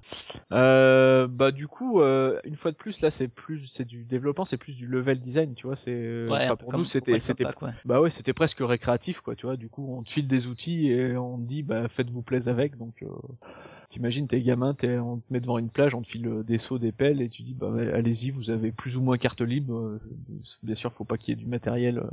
Euh, 0.52 0.95
bah 1.28 1.52
du 1.52 1.68
coup, 1.68 2.02
euh, 2.02 2.40
une 2.44 2.56
fois 2.56 2.72
de 2.72 2.76
plus, 2.76 3.02
là 3.02 3.12
c'est 3.12 3.28
plus 3.28 3.68
c'est 3.68 3.86
du 3.86 4.04
développement, 4.04 4.46
c'est 4.46 4.58
plus 4.58 4.76
du 4.76 4.88
level 4.88 5.20
design, 5.20 5.54
tu 5.56 5.68
vois. 5.68 5.76
C'est 5.76 5.92
euh, 5.92 6.30
Ouais, 6.30 6.46
enfin, 6.46 6.56
pour 6.56 6.70
comme 6.70 6.82
nous 6.82 6.86
c'était 6.86 7.20
c'était. 7.20 7.46
Bah 7.86 8.02
ouais, 8.02 8.10
c'était 8.10 8.34
presque 8.34 8.60
récréatif, 8.60 9.22
quoi, 9.22 9.36
tu 9.36 9.46
vois. 9.46 9.58
Du 9.58 9.70
coup, 9.70 9.86
on 9.90 10.04
te 10.04 10.12
file 10.12 10.28
des 10.28 10.48
outils 10.48 10.90
et 10.90 11.18
on 11.18 11.38
te 11.38 11.44
dit, 11.44 11.64
bah, 11.64 11.88
faites-vous 11.88 12.22
plaisir 12.22 12.54
avec. 12.54 12.78
Donc, 12.78 13.04
euh, 13.04 13.08
t'imagines, 13.90 14.28
t'es 14.28 14.42
gamin, 14.42 14.74
t'es, 14.74 14.98
on 14.98 15.18
te 15.18 15.24
met 15.32 15.40
devant 15.40 15.58
une 15.58 15.70
plage, 15.70 15.96
on 15.96 16.02
te 16.02 16.08
file 16.08 16.28
euh, 16.28 16.44
des 16.44 16.58
seaux, 16.58 16.80
des 16.80 16.92
pelles, 16.92 17.22
et 17.22 17.30
tu 17.30 17.42
dis, 17.44 17.54
bah, 17.54 17.72
allez-y, 17.94 18.32
vous 18.32 18.50
avez 18.52 18.72
plus 18.72 18.98
ou 18.98 19.02
moins 19.02 19.18
carte 19.18 19.42
libre. 19.42 19.76
Euh, 19.76 20.00
Bien 20.64 20.76
sûr, 20.76 20.92
faut 20.94 21.04
pas 21.06 21.18
qu'il 21.18 21.34
y 21.34 21.40
ait 21.40 21.42
du 21.44 21.48
matériel 21.48 22.00
euh, 22.00 22.04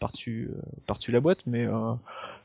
par-dessus, 0.00 0.50
par-dessus 0.86 1.12
la 1.12 1.20
boîte, 1.20 1.42
mais 1.46 1.66
euh, 1.66 1.92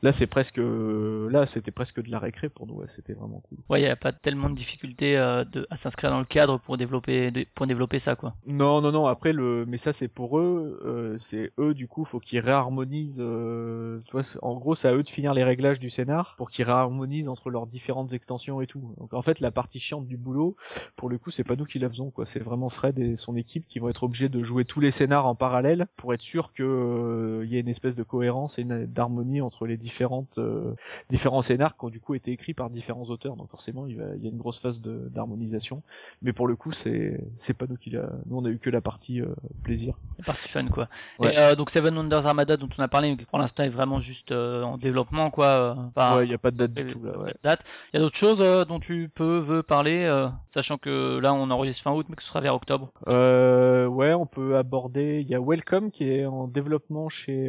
là, 0.02 0.12
c'est 0.12 0.26
presque, 0.26 0.58
là, 0.58 1.46
c'était 1.46 1.70
presque 1.70 2.02
de 2.02 2.10
la 2.10 2.18
récré 2.18 2.48
pour 2.48 2.66
nous. 2.66 2.74
Ouais, 2.74 2.86
c'était 2.88 3.12
vraiment 3.14 3.40
cool. 3.48 3.58
Ouais, 3.68 3.80
n'y 3.80 3.86
a 3.86 3.96
pas 3.96 4.12
tellement 4.12 4.50
de 4.50 4.54
difficultés 4.54 5.16
euh, 5.16 5.44
de, 5.44 5.66
à 5.70 5.76
s'inscrire 5.76 6.10
dans 6.10 6.18
le 6.18 6.24
cadre 6.24 6.58
pour 6.58 6.76
développer, 6.76 7.30
pour 7.54 7.66
développer 7.66 7.98
ça, 7.98 8.16
quoi. 8.16 8.34
Non, 8.46 8.80
non, 8.80 8.92
non. 8.92 9.06
Après 9.06 9.32
le, 9.32 9.64
mais 9.66 9.76
ça 9.76 9.92
c'est 9.92 10.08
pour 10.08 10.38
eux. 10.38 10.80
euh, 10.84 11.16
c'est 11.18 11.52
eux 11.58 11.74
du 11.74 11.88
coup, 11.88 12.04
faut 12.04 12.20
qu'ils 12.20 12.40
réharmonisent. 12.40 13.18
Euh, 13.20 14.00
tu 14.06 14.12
vois, 14.12 14.22
en 14.42 14.54
gros, 14.56 14.74
c'est 14.74 14.88
à 14.88 14.94
eux 14.94 15.02
de 15.02 15.10
finir 15.10 15.34
les 15.34 15.44
réglages 15.44 15.78
du 15.78 15.90
scénar 15.90 16.34
pour 16.36 16.50
qu'ils 16.50 16.64
réharmonisent 16.64 17.28
entre 17.28 17.50
leurs 17.50 17.66
différentes 17.66 18.12
extensions 18.12 18.60
et 18.64 18.66
tout. 18.66 18.94
Donc 18.98 19.14
en 19.14 19.22
fait, 19.22 19.38
la 19.40 19.50
partie 19.52 19.78
chiante 19.78 20.06
du 20.08 20.16
boulot, 20.16 20.56
pour 20.96 21.08
le 21.08 21.16
coup, 21.18 21.30
c'est 21.30 21.44
pas 21.44 21.54
nous 21.56 21.64
qui 21.64 21.78
la 21.78 21.88
faisons 21.88 22.10
quoi. 22.10 22.26
C'est 22.26 22.40
vraiment 22.40 22.68
Fred 22.68 22.98
et 22.98 23.14
son 23.16 23.36
équipe 23.36 23.64
qui 23.66 23.78
vont 23.78 23.88
être 23.88 24.02
obligés 24.02 24.28
de 24.28 24.42
jouer 24.42 24.64
tous 24.64 24.80
les 24.80 24.90
scénars 24.90 25.26
en 25.26 25.34
parallèle 25.36 25.86
pour 25.96 26.12
être 26.12 26.22
sûr 26.22 26.52
que 26.52 26.62
euh, 26.64 27.44
il 27.44 27.52
y 27.52 27.56
ait 27.56 27.60
une 27.60 27.68
espèce 27.68 27.94
de 27.94 28.02
cohérence 28.02 28.58
et 28.58 28.62
une- 28.62 28.86
d'harmonie 28.86 29.40
entre 29.40 29.66
les 29.66 29.76
différentes 29.76 30.38
euh, 30.38 30.74
différents 31.10 31.42
scénars 31.42 31.76
qui 31.76 31.84
ont 31.84 31.90
du 31.90 32.00
coup 32.00 32.14
été 32.14 32.32
écrits 32.32 32.54
par 32.54 32.70
différents 32.70 33.04
auteurs. 33.04 33.36
Donc 33.36 33.48
forcément, 33.50 33.86
il, 33.86 33.96
va- 33.96 34.14
il 34.16 34.22
y 34.24 34.26
a 34.26 34.30
une 34.30 34.38
grosse 34.38 34.58
phase 34.58 34.80
de- 34.80 35.08
d'harmonisation. 35.14 35.82
Mais 36.22 36.32
pour 36.32 36.48
le 36.48 36.56
coup, 36.56 36.72
c'est 36.72 37.20
c'est 37.36 37.54
pas 37.54 37.66
nous 37.68 37.76
qui 37.76 37.90
l'a. 37.90 38.08
Nous, 38.26 38.36
on 38.36 38.44
a 38.44 38.48
eu 38.48 38.58
que 38.58 38.70
la 38.70 38.80
partie 38.80 39.20
euh, 39.20 39.26
plaisir. 39.62 39.98
La 40.18 40.24
partie 40.24 40.48
fun, 40.48 40.66
quoi. 40.68 40.88
Ouais. 41.18 41.34
Et 41.52 41.56
donc 41.56 41.70
Seven 41.70 41.96
Wonders 41.96 42.26
Armada, 42.26 42.56
dont 42.56 42.68
on 42.78 42.82
a 42.82 42.88
parlé, 42.88 43.14
mais 43.14 43.24
pour 43.24 43.38
l'instant 43.38 43.62
est 43.64 43.68
vraiment 43.68 43.98
juste 44.00 44.32
en 44.32 44.78
développement, 44.78 45.30
quoi. 45.30 45.76
ouais, 45.96 46.24
il 46.26 46.30
y 46.30 46.34
a 46.34 46.38
pas 46.38 46.50
de 46.50 46.56
date 46.56 46.72
du 46.72 46.92
tout 46.92 47.04
là. 47.04 47.18
Ouais. 47.18 47.34
date. 47.42 47.64
Il 47.92 47.96
y 47.96 47.98
a 47.98 48.00
d'autres 48.00 48.16
choses 48.16 48.40
euh, 48.54 48.64
dont 48.64 48.78
tu 48.80 49.08
peux 49.14 49.38
veux 49.38 49.62
parler, 49.62 50.04
euh, 50.04 50.28
sachant 50.48 50.78
que 50.78 51.18
là 51.18 51.34
on 51.34 51.50
enregistre 51.50 51.82
fin 51.82 51.92
août, 51.92 52.06
mais 52.08 52.16
que 52.16 52.22
ce 52.22 52.28
sera 52.28 52.40
vers 52.40 52.54
octobre. 52.54 52.92
Euh, 53.08 53.86
ouais, 53.86 54.14
on 54.14 54.26
peut 54.26 54.56
aborder. 54.56 55.20
Il 55.20 55.28
y 55.28 55.34
a 55.34 55.40
Welcome 55.40 55.90
qui 55.90 56.08
est 56.08 56.24
en 56.24 56.46
développement 56.48 57.08
chez. 57.08 57.48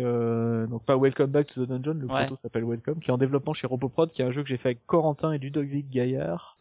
Donc 0.70 0.84
pas 0.86 0.98
Welcome 0.98 1.28
Back 1.32 1.48
to 1.48 1.66
the 1.66 1.70
Dungeon. 1.70 1.94
Le 2.00 2.06
Ouais. 2.08 2.26
proto 2.26 2.36
s'appelle 2.36 2.66
Welcome, 2.66 3.00
qui 3.00 3.10
est 3.10 3.14
en 3.14 3.18
développement 3.18 3.54
chez 3.54 3.68
Roboprod, 3.68 4.12
qui 4.12 4.22
est 4.22 4.26
un 4.26 4.32
jeu 4.32 4.42
que 4.44 4.50
j'ai 4.50 4.58
fait 4.58 4.70
avec 4.70 4.86
Corentin 4.86 5.32
et 5.32 5.38
Ludovic 5.38 5.90
Gaillard, 5.90 6.58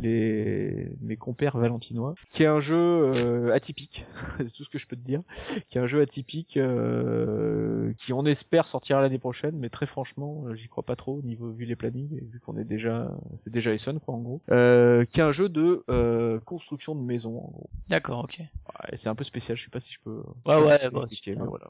les 0.00 0.90
mes 1.00 1.16
compères 1.16 1.56
valentinois, 1.58 2.14
qui 2.30 2.42
est 2.42 2.46
un 2.46 2.60
jeu 2.60 3.52
atypique. 3.52 4.06
C'est 4.38 4.52
tout 4.52 4.64
ce 4.64 4.68
que 4.70 4.78
je 4.78 4.86
peux 4.86 4.96
te 4.96 5.02
dire. 5.04 5.20
Qui 5.68 5.78
est 5.78 5.80
un 5.80 5.86
jeu 5.86 6.00
atypique 6.00 6.58
qui 7.98 8.12
on 8.12 8.24
espère 8.26 8.68
sortira 8.68 9.00
l'année 9.00 9.18
prochaine, 9.18 9.56
mais 9.56 9.68
très 9.68 9.86
franchement, 9.86 10.44
j'y 10.54 10.68
crois 10.68 10.84
pas 10.84 10.96
trop 10.96 11.14
au 11.18 11.22
niveau 11.22 11.50
vu 11.50 11.64
les 11.64 11.76
plannings, 11.76 12.14
et 12.16 12.24
vu 12.24 12.40
qu'on 12.40 12.56
est 12.56 12.64
déjà, 12.64 13.10
c'est 13.36 13.52
déjà 13.52 13.72
Essonne 13.76 14.00
quoi 14.00 14.14
en 14.14 14.20
gros. 14.20 14.40
Euh, 14.50 15.04
qui 15.04 15.20
est 15.20 15.22
un 15.22 15.32
jeu 15.32 15.48
de 15.48 15.84
euh, 15.88 16.40
construction 16.40 16.94
de 16.94 17.00
maison 17.00 17.38
en 17.38 17.48
gros. 17.50 17.70
D'accord, 17.88 18.24
ok. 18.24 18.38
Ouais, 18.40 18.96
c'est 18.96 19.08
un 19.08 19.14
peu 19.14 19.24
spécial, 19.24 19.56
je 19.56 19.64
sais 19.64 19.70
pas 19.70 19.80
si 19.80 19.92
je 19.92 20.00
peux. 20.00 20.22
Ouais, 20.44 20.56
ouais, 20.56 20.78
si 20.78 20.88
bah, 21.32 21.44
voilà. 21.46 21.68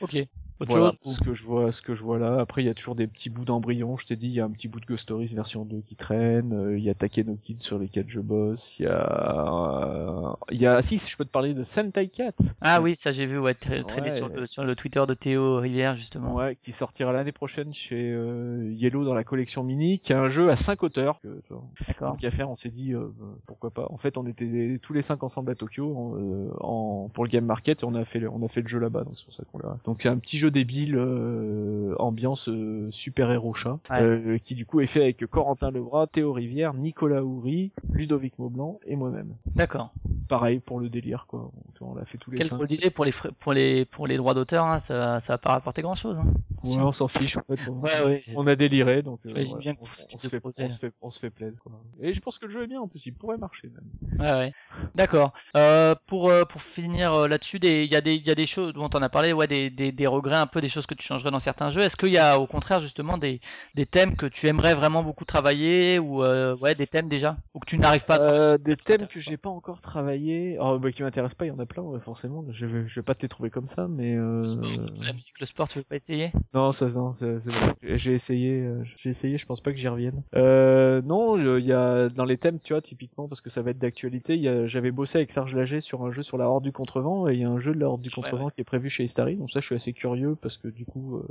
Ok. 0.00 0.16
Autre 0.60 0.70
Voilà, 0.70 0.90
chose 1.02 1.16
ce 1.16 1.20
que 1.20 1.34
je 1.34 1.44
vois, 1.44 1.72
ce 1.72 1.82
que 1.82 1.94
je 1.94 2.02
vois 2.04 2.18
là. 2.18 2.38
Après, 2.40 2.62
il 2.62 2.66
y 2.66 2.68
a 2.68 2.74
toujours 2.74 2.94
des 2.94 3.08
petits 3.08 3.28
bouts 3.28 3.44
d'embryon. 3.44 3.96
Je 3.96 4.06
t'ai 4.06 4.14
dit, 4.14 4.26
il 4.28 4.34
y 4.34 4.40
a 4.40 4.44
un 4.44 4.50
petit 4.50 4.68
bout 4.68 4.78
de 4.78 4.86
Ghost 4.86 5.02
Stories 5.02 5.34
version 5.34 5.64
2 5.64 5.80
qui 5.80 5.96
traîne. 5.96 6.52
euh, 6.52 6.78
Il 6.78 6.84
y 6.84 6.90
a 6.90 6.94
Takeno 6.94 7.36
Kid 7.42 7.60
sur 7.60 7.76
lesquels 7.78 8.04
je 8.08 8.20
bosse. 8.20 8.78
Il 8.78 8.84
y 8.84 8.86
a, 8.86 10.28
euh, 10.30 10.32
il 10.52 10.60
y 10.60 10.66
a, 10.66 10.80
si, 10.80 10.98
je 10.98 11.16
peux 11.16 11.24
te 11.24 11.30
parler 11.30 11.54
de 11.54 11.64
Sentai 11.64 12.08
Cat. 12.08 12.32
Ah 12.60 12.80
oui, 12.80 12.94
ça 12.94 13.10
j'ai 13.12 13.26
vu, 13.26 13.38
ouais, 13.38 13.52
tra- 13.54 13.84
traîner 13.84 14.04
Ouais. 14.06 14.10
sur, 14.12 14.28
le, 14.28 14.46
sur 14.46 14.64
le 14.64 14.76
Twitter 14.76 15.02
de 15.08 15.14
Théo 15.14 15.56
Rivière 15.58 15.96
justement. 15.96 16.34
Ouais, 16.34 16.56
qui 16.60 16.70
sortira 16.72 17.12
l'année 17.12 17.32
prochaine 17.32 17.72
chez 17.74 18.12
euh, 18.12 18.70
Yellow 18.72 19.04
dans 19.04 19.14
la 19.14 19.24
collection 19.24 19.64
mini, 19.64 19.98
qui 19.98 20.12
est 20.12 20.16
un 20.16 20.28
jeu 20.28 20.50
à 20.50 20.56
5 20.56 20.82
auteurs. 20.84 21.20
D'accord. 21.24 21.64
tant 21.98 22.14
qu'à 22.16 22.30
faire, 22.30 22.48
on 22.50 22.56
s'est 22.56 22.70
dit 22.70 22.94
euh, 22.94 23.08
pourquoi 23.46 23.70
pas. 23.70 23.86
En 23.90 23.96
fait, 23.96 24.16
on 24.18 24.26
était 24.26 24.78
tous 24.80 24.92
les 24.92 25.02
cinq 25.02 25.22
ensemble 25.24 25.50
à 25.50 25.54
Tokyo 25.56 25.96
en, 25.96 26.16
euh, 26.16 26.50
en- 26.60 27.08
pour 27.12 27.24
le 27.24 27.30
game 27.30 27.44
market 27.44 27.82
et 27.82 27.86
on 27.86 27.94
a 27.94 28.04
fait 28.04 28.20
le, 28.20 28.30
on 28.30 28.42
a 28.44 28.48
fait 28.48 28.60
le 28.62 28.68
jeu 28.68 28.78
là-bas, 28.78 29.04
donc 29.04 29.14
c'est 29.16 29.24
pour 29.24 29.34
ça 29.34 29.42
qu'on 29.50 29.58
l'a. 29.58 29.78
Donc 29.84 30.00
c'est 30.02 30.08
un 30.08 30.18
petit 30.18 30.38
jeu 30.38 30.43
débile, 30.50 30.96
euh, 30.96 31.94
ambiance 31.98 32.48
euh, 32.48 32.88
super 32.90 33.30
héros 33.30 33.54
chat, 33.54 33.78
Ouais. 33.90 34.02
euh, 34.02 34.38
qui 34.38 34.54
du 34.54 34.66
coup 34.66 34.80
est 34.80 34.86
fait 34.86 35.02
avec 35.02 35.24
Corentin 35.26 35.70
Lebras, 35.70 36.06
Théo 36.08 36.32
Rivière, 36.32 36.74
Nicolas 36.74 37.22
Houry, 37.22 37.72
Ludovic 37.92 38.38
Maublanc 38.38 38.78
et 38.86 38.96
moi-même. 38.96 39.34
D'accord. 39.54 39.92
Pareil 40.28 40.58
pour 40.60 40.80
le 40.80 40.88
délire 40.88 41.26
quoi. 41.28 41.50
On, 41.80 41.86
on 41.90 41.94
l'a 41.94 42.04
fait 42.04 42.18
tous 42.18 42.30
les 42.30 42.38
Quel 42.38 42.48
cinq. 42.48 42.56
drôle 42.56 42.68
d'idée 42.68 42.90
pour 42.90 43.04
les 43.04 43.12
frais- 43.12 43.32
pour 43.38 43.52
les 43.52 43.84
pour 43.84 44.06
les 44.06 44.16
droits 44.16 44.34
d'auteur, 44.34 44.64
hein, 44.64 44.78
ça 44.78 45.20
ça 45.20 45.34
va 45.34 45.38
pas 45.38 45.50
rapporter 45.50 45.82
grand 45.82 45.94
chose. 45.94 46.18
Hein. 46.18 46.32
Ouais, 46.64 46.82
on 46.82 46.92
s'en 46.92 47.08
fiche 47.08 47.36
en 47.36 47.42
fait. 47.42 47.68
On, 47.68 47.80
Ouais, 47.80 48.02
ouais. 48.04 48.22
on 48.36 48.46
a 48.46 48.56
déliré 48.56 49.02
donc 49.02 49.20
euh, 49.26 49.32
bien 49.58 49.74
on, 49.80 49.84
se 49.86 50.28
fait, 50.28 50.40
on 50.44 50.68
se 50.68 50.78
fait, 50.78 50.92
on 51.00 51.10
se 51.10 51.18
fait 51.18 51.30
plaisir. 51.30 51.62
Quoi. 51.62 51.72
Et 52.00 52.12
je 52.14 52.20
pense 52.20 52.38
que 52.38 52.46
le 52.46 52.52
jeu 52.52 52.62
est 52.64 52.66
bien 52.66 52.80
en 52.80 52.88
plus, 52.88 53.06
il 53.06 53.14
pourrait 53.14 53.38
marcher 53.38 53.68
même. 53.68 54.20
Ouais, 54.20 54.32
ouais. 54.32 54.52
D'accord. 54.94 55.32
Euh, 55.56 55.94
pour 56.06 56.28
euh, 56.28 56.44
pour 56.44 56.62
finir 56.62 57.14
euh, 57.14 57.28
là-dessus, 57.28 57.58
des 57.58 57.84
il 57.84 57.90
y 57.92 57.96
a 57.96 58.00
des 58.00 58.14
il 58.14 58.26
y 58.26 58.30
a 58.30 58.34
des 58.34 58.46
choses 58.46 58.72
dont 58.72 58.90
on 58.94 59.02
a 59.02 59.08
parlé, 59.08 59.32
ouais, 59.32 59.46
des, 59.46 59.70
des 59.70 59.92
des 59.92 60.06
regrets 60.06 60.36
un 60.36 60.46
peu, 60.46 60.60
des 60.60 60.68
choses 60.68 60.86
que 60.86 60.94
tu 60.94 61.06
changerais 61.06 61.30
dans 61.30 61.40
certains 61.40 61.70
jeux. 61.70 61.82
Est-ce 61.82 61.96
qu'il 61.96 62.12
y 62.12 62.18
a 62.18 62.38
au 62.38 62.46
contraire 62.46 62.80
justement 62.80 63.18
des 63.18 63.40
des 63.74 63.86
thèmes 63.86 64.16
que 64.16 64.26
tu 64.26 64.46
aimerais 64.48 64.74
vraiment 64.74 65.02
beaucoup 65.02 65.24
travailler 65.24 65.98
ou 65.98 66.22
euh, 66.22 66.56
ouais 66.56 66.74
des 66.74 66.86
thèmes 66.86 67.08
déjà 67.08 67.36
ou 67.54 67.58
que 67.60 67.66
tu 67.66 67.78
n'arrives 67.78 68.04
pas 68.04 68.16
à 68.16 68.34
Euh, 68.34 68.58
des 68.58 68.76
thèmes 68.76 69.06
que 69.06 69.20
j'ai 69.20 69.36
pas 69.36 69.50
encore 69.50 69.80
travaillé, 69.80 70.56
oh, 70.60 70.78
bah, 70.78 70.90
qui 70.90 71.02
m'intéressent 71.02 71.36
pas, 71.36 71.44
il 71.46 71.48
y 71.48 71.52
en 71.52 71.58
a 71.58 71.66
plein 71.66 71.82
ouais, 71.82 72.00
forcément. 72.00 72.44
Je 72.50 72.66
vais, 72.66 72.88
je 72.88 73.00
vais 73.00 73.04
pas 73.04 73.14
te 73.14 73.22
les 73.22 73.28
trouver 73.28 73.50
comme 73.50 73.68
ça, 73.68 73.86
mais 73.88 74.14
euh... 74.14 74.42
Le 74.42 74.48
sport, 74.48 74.70
la 75.02 75.12
musique, 75.12 75.38
le 75.40 75.46
sport, 75.46 75.68
tu 75.68 75.78
veux 75.78 75.84
pas 75.84 75.96
essayer? 75.96 76.32
Non, 76.54 76.70
ça, 76.72 76.86
non, 76.88 77.12
c'est 77.12 77.38
c'est 77.40 77.50
bon. 77.50 77.74
J'ai 77.96 78.12
essayé, 78.14 78.60
euh, 78.60 78.84
j'ai 78.98 79.10
essayé. 79.10 79.38
Je 79.38 79.44
pense 79.46 79.60
pas 79.60 79.72
que 79.72 79.76
j'y 79.78 79.88
revienne. 79.88 80.22
Euh, 80.36 81.02
non, 81.02 81.36
il 81.58 81.64
y 81.64 81.72
a 81.72 82.08
dans 82.08 82.24
les 82.24 82.38
thèmes, 82.38 82.60
tu 82.60 82.72
vois, 82.74 82.80
typiquement 82.80 83.26
parce 83.26 83.40
que 83.40 83.50
ça 83.50 83.60
va 83.60 83.72
être 83.72 83.78
d'actualité. 83.78 84.34
il 84.36 84.42
y 84.42 84.48
a- 84.48 84.64
J'avais 84.66 84.92
bossé 84.92 85.18
avec 85.18 85.32
Serge 85.32 85.54
Lager 85.56 85.80
sur 85.80 86.04
un 86.04 86.12
jeu 86.12 86.22
sur 86.22 86.38
la 86.38 86.48
Horde 86.48 86.62
du 86.62 86.70
Contrevent 86.72 87.28
et 87.28 87.34
il 87.34 87.40
y 87.40 87.44
a 87.44 87.50
un 87.50 87.58
jeu 87.58 87.74
de 87.74 87.80
la 87.80 87.88
Horde 87.88 88.02
du 88.02 88.10
Contrevent 88.10 88.50
qui 88.50 88.60
est 88.60 88.64
prévu 88.64 88.88
chez 88.88 89.02
Istari. 89.04 89.36
Donc 89.36 89.50
ça, 89.50 89.58
je 89.60 89.66
suis 89.66 89.74
assez 89.74 89.92
curieux 89.92 90.36
parce 90.36 90.56
que 90.56 90.68
du 90.68 90.84
coup, 90.86 91.16
euh, 91.16 91.26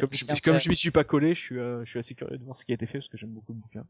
comme 0.00 0.10
je, 0.12 0.24
comme 0.42 0.58
je 0.58 0.68
m'y 0.68 0.76
suis 0.76 0.90
pas 0.90 1.04
collé, 1.04 1.34
je 1.34 1.40
suis, 1.40 1.58
euh, 1.58 1.82
je 1.84 1.90
suis 1.90 1.98
assez 1.98 2.14
curieux 2.14 2.36
de 2.36 2.44
voir 2.44 2.56
ce 2.58 2.64
qui 2.66 2.72
a 2.72 2.74
été 2.74 2.84
fait 2.84 2.98
parce 2.98 3.08
que 3.08 3.16
j'aime 3.16 3.30
beaucoup 3.30 3.52
le 3.54 3.58
bouquin. 3.58 3.84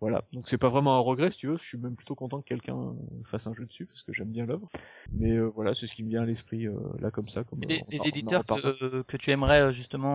Voilà. 0.00 0.22
Donc 0.32 0.48
c'est 0.48 0.58
pas 0.58 0.68
vraiment 0.68 0.94
un 0.96 1.00
regret, 1.00 1.32
si 1.32 1.38
tu 1.38 1.48
veux. 1.48 1.56
Je 1.58 1.64
suis 1.64 1.78
même 1.78 1.96
plutôt 1.96 2.14
content 2.14 2.40
que 2.40 2.46
quelqu'un 2.46 2.94
fasse 3.24 3.48
un 3.48 3.52
jeu 3.52 3.66
dessus 3.66 3.86
parce 3.86 4.04
que 4.04 4.12
j'aime 4.12 4.30
bien 4.30 4.46
l'œuvre. 4.46 4.68
Mais 5.12 5.38
voilà, 5.40 5.74
c'est 5.74 5.88
ce 5.88 5.92
qui 5.94 6.04
me 6.04 6.08
vient 6.08 6.22
à 6.22 6.26
l'esprit 6.26 6.66
là 7.00 7.10
comme 7.10 7.28
ça. 7.28 7.42
Comme 7.42 7.58
Des, 7.60 7.82
on 7.84 7.90
des 7.90 7.98
en- 7.98 8.00
on 8.00 8.04
en 8.04 8.08
éditeurs 8.08 8.44
que, 8.46 9.02
que 9.02 9.16
tu 9.16 9.30
aimerais 9.32 9.60
euh, 9.62 9.72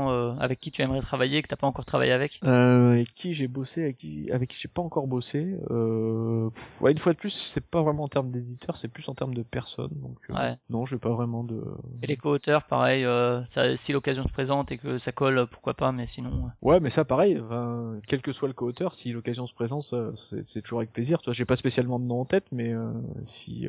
euh, 0.10 0.34
avec 0.40 0.60
qui 0.60 0.72
tu 0.72 0.82
aimerais 0.82 1.00
travailler, 1.00 1.42
que 1.42 1.48
t'as 1.48 1.56
pas 1.56 1.68
encore 1.68 1.86
travaillé 1.86 2.12
avec? 2.12 2.40
Euh, 2.44 2.92
avec 2.94 3.14
qui 3.14 3.34
j'ai 3.34 3.48
bossé, 3.48 3.84
avec 3.84 3.98
qui, 3.98 4.32
avec 4.32 4.50
qui 4.50 4.60
j'ai 4.60 4.68
pas 4.68 4.82
encore 4.82 5.08
bossé. 5.08 5.58
Euh, 5.72 6.50
pff, 6.50 6.82
ouais, 6.82 6.92
une 6.92 6.98
fois 6.98 7.14
de 7.14 7.18
plus, 7.18 7.30
c'est 7.30 7.66
pas 7.66 7.82
vraiment 7.82 8.04
en 8.04 8.08
termes 8.08 8.32
d'éditeur, 8.32 8.78
c'est 8.78 8.88
plus 8.88 9.08
en 9.10 9.14
termes 9.16 9.34
de 9.34 9.44
personnes. 9.44 9.94
Donc 9.94 10.18
Ouais. 10.30 10.56
non, 10.70 10.84
j'ai 10.86 10.98
pas 10.98 11.10
vraiment 11.10 11.44
de. 11.44 11.64
Et 12.02 12.08
les 12.08 12.18
co-auteurs, 12.18 12.64
pareil, 12.64 13.06
ça, 13.46 13.76
si 13.78 13.94
l'occasion 13.94 14.24
se 14.24 14.32
présente 14.32 14.72
et 14.72 14.78
que 14.78 14.98
ça 14.98 15.12
colle, 15.12 15.48
pourquoi 15.48 15.74
pas, 15.74 15.92
mais 15.92 16.06
sinon... 16.06 16.50
Ouais, 16.62 16.80
mais 16.80 16.90
ça, 16.90 17.06
pareil. 17.06 17.42
quel 18.08 18.22
que 18.22 18.32
soit 18.32 18.48
le 18.48 18.54
co-auteur, 18.54 18.96
si 18.96 19.12
l'occasion 19.12 19.48
se 19.48 19.54
présente, 19.54 19.94
c'est 20.48 20.62
toujours 20.62 20.80
avec 20.80 20.92
plaisir. 20.92 21.20
Tu 21.20 21.26
vois, 21.26 21.34
j'ai 21.34 21.46
pas 21.46 21.56
spécialement 21.56 22.00
de 22.00 22.06
nom 22.06 22.22
en 22.22 22.26
tête, 22.26 22.46
mais 22.52 22.74
si. 23.26 23.68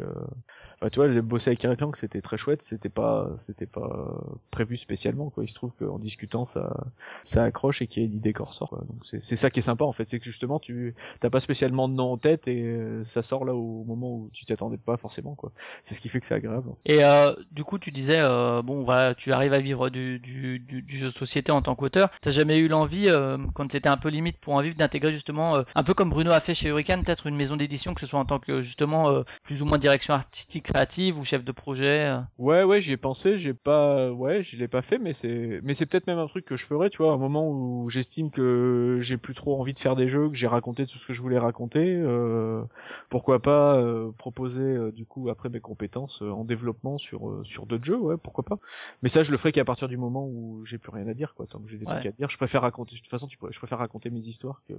Bah, 0.80 0.90
tu 0.90 0.98
vois, 0.98 1.08
le 1.08 1.22
bosser 1.22 1.50
avec 1.50 1.64
Eric 1.64 1.80
Lang, 1.80 1.94
c'était 1.96 2.20
très 2.20 2.36
chouette. 2.36 2.62
C'était 2.62 2.88
pas, 2.88 3.30
c'était 3.38 3.66
pas 3.66 4.08
prévu 4.50 4.76
spécialement. 4.76 5.30
Quoi. 5.30 5.44
Il 5.44 5.48
se 5.48 5.54
trouve 5.54 5.72
qu'en 5.78 5.98
discutant, 5.98 6.44
ça, 6.44 6.84
ça 7.24 7.44
accroche 7.44 7.82
et 7.82 7.86
qu'il 7.86 8.02
y 8.02 8.06
a 8.06 8.08
une 8.08 8.14
idée 8.16 8.32
qui 8.32 8.42
ressort. 8.42 8.68
Quoi. 8.68 8.84
Donc 8.88 9.04
c'est 9.04 9.22
c'est 9.22 9.36
ça 9.36 9.50
qui 9.50 9.60
est 9.60 9.62
sympa 9.62 9.84
en 9.84 9.92
fait, 9.92 10.08
c'est 10.08 10.18
que 10.18 10.24
justement, 10.24 10.58
tu 10.58 10.94
t'as 11.20 11.30
pas 11.30 11.40
spécialement 11.40 11.88
de 11.88 11.94
nom 11.94 12.12
en 12.12 12.18
tête 12.18 12.48
et 12.48 12.62
euh, 12.62 13.04
ça 13.04 13.22
sort 13.22 13.44
là 13.44 13.54
au 13.54 13.84
moment 13.84 14.14
où 14.14 14.30
tu 14.32 14.44
t'attendais 14.44 14.76
pas 14.76 14.96
forcément. 14.96 15.34
quoi. 15.34 15.52
C'est 15.82 15.94
ce 15.94 16.00
qui 16.00 16.08
fait 16.08 16.20
que 16.20 16.26
c'est 16.26 16.34
agréable. 16.34 16.70
Et 16.84 17.04
euh, 17.04 17.34
du 17.50 17.64
coup, 17.64 17.78
tu 17.78 17.90
disais, 17.90 18.18
euh, 18.20 18.62
bon, 18.62 18.84
voilà, 18.84 19.14
tu 19.14 19.32
arrives 19.32 19.52
à 19.52 19.60
vivre 19.60 19.88
du, 19.90 20.18
du, 20.18 20.58
du, 20.58 20.82
du 20.82 20.96
jeu 20.96 21.06
de 21.08 21.12
société 21.12 21.52
en 21.52 21.62
tant 21.62 21.74
qu'auteur. 21.74 22.10
T'as 22.20 22.30
jamais 22.30 22.58
eu 22.58 22.68
l'envie, 22.68 23.08
euh, 23.08 23.38
quand 23.54 23.70
c'était 23.70 23.88
un 23.88 23.96
peu 23.96 24.08
limite 24.08 24.38
pour 24.38 24.54
en 24.54 24.60
vivre, 24.60 24.76
d'intégrer 24.76 25.12
justement, 25.12 25.56
euh, 25.56 25.62
un 25.74 25.82
peu 25.82 25.94
comme 25.94 26.10
Bruno 26.10 26.30
a 26.32 26.40
fait 26.40 26.54
chez 26.54 26.68
Hurricane, 26.68 27.02
peut-être 27.04 27.26
une 27.26 27.36
maison 27.36 27.56
d'édition, 27.56 27.94
que 27.94 28.00
ce 28.00 28.06
soit 28.06 28.20
en 28.20 28.24
tant 28.24 28.38
que 28.38 28.60
justement 28.60 29.22
plus 29.42 29.62
ou 29.62 29.64
moins 29.64 29.78
direction 29.78 30.14
artistique 30.14 30.65
créative 30.66 31.18
ou 31.18 31.24
chef 31.24 31.44
de 31.44 31.52
projet. 31.52 32.04
euh. 32.10 32.20
Ouais, 32.38 32.62
ouais, 32.64 32.80
j'y 32.80 32.92
ai 32.92 32.96
pensé, 32.96 33.38
j'ai 33.38 33.54
pas, 33.54 34.10
ouais, 34.12 34.42
je 34.42 34.56
l'ai 34.56 34.68
pas 34.68 34.82
fait, 34.82 34.98
mais 34.98 35.12
c'est, 35.12 35.60
mais 35.62 35.74
c'est 35.74 35.86
peut-être 35.86 36.06
même 36.06 36.18
un 36.18 36.26
truc 36.26 36.44
que 36.44 36.56
je 36.56 36.66
ferais, 36.66 36.90
tu 36.90 36.98
vois, 36.98 37.12
à 37.12 37.14
un 37.14 37.18
moment 37.18 37.48
où 37.48 37.88
j'estime 37.88 38.30
que 38.30 38.98
j'ai 39.00 39.16
plus 39.16 39.34
trop 39.34 39.58
envie 39.60 39.72
de 39.72 39.78
faire 39.78 39.96
des 39.96 40.08
jeux, 40.08 40.28
que 40.28 40.34
j'ai 40.34 40.46
raconté 40.46 40.86
tout 40.86 40.98
ce 40.98 41.06
que 41.06 41.12
je 41.12 41.22
voulais 41.22 41.38
raconter, 41.38 41.94
euh, 41.96 42.62
pourquoi 43.08 43.38
pas 43.40 43.76
euh, 43.76 44.10
proposer 44.18 44.62
euh, 44.62 44.90
du 44.92 45.06
coup 45.06 45.30
après 45.30 45.48
mes 45.48 45.60
compétences 45.60 46.22
euh, 46.22 46.30
en 46.30 46.44
développement 46.44 46.98
sur 46.98 47.28
euh, 47.30 47.42
sur 47.44 47.66
d'autres 47.66 47.84
jeux, 47.84 47.98
ouais, 47.98 48.16
pourquoi 48.22 48.44
pas. 48.44 48.58
Mais 49.02 49.08
ça, 49.08 49.22
je 49.22 49.30
le 49.30 49.36
ferai 49.38 49.52
qu'à 49.52 49.64
partir 49.64 49.88
du 49.88 49.96
moment 49.96 50.26
où 50.26 50.64
j'ai 50.64 50.78
plus 50.78 50.90
rien 50.90 51.06
à 51.08 51.14
dire, 51.14 51.34
quoi. 51.34 51.46
Tant 51.46 51.60
que 51.60 51.68
j'ai 51.68 51.78
des 51.78 51.86
Ouais. 51.86 51.92
trucs 51.94 52.06
à 52.06 52.12
dire, 52.12 52.28
je 52.28 52.36
préfère 52.36 52.62
raconter. 52.62 52.96
De 52.96 53.00
toute 53.00 53.08
façon, 53.08 53.26
tu 53.28 53.38
pourrais- 53.38 53.52
je 53.52 53.58
préfère 53.58 53.78
raconter 53.78 54.10
mes 54.10 54.20
histoires 54.20 54.62
que 54.68 54.74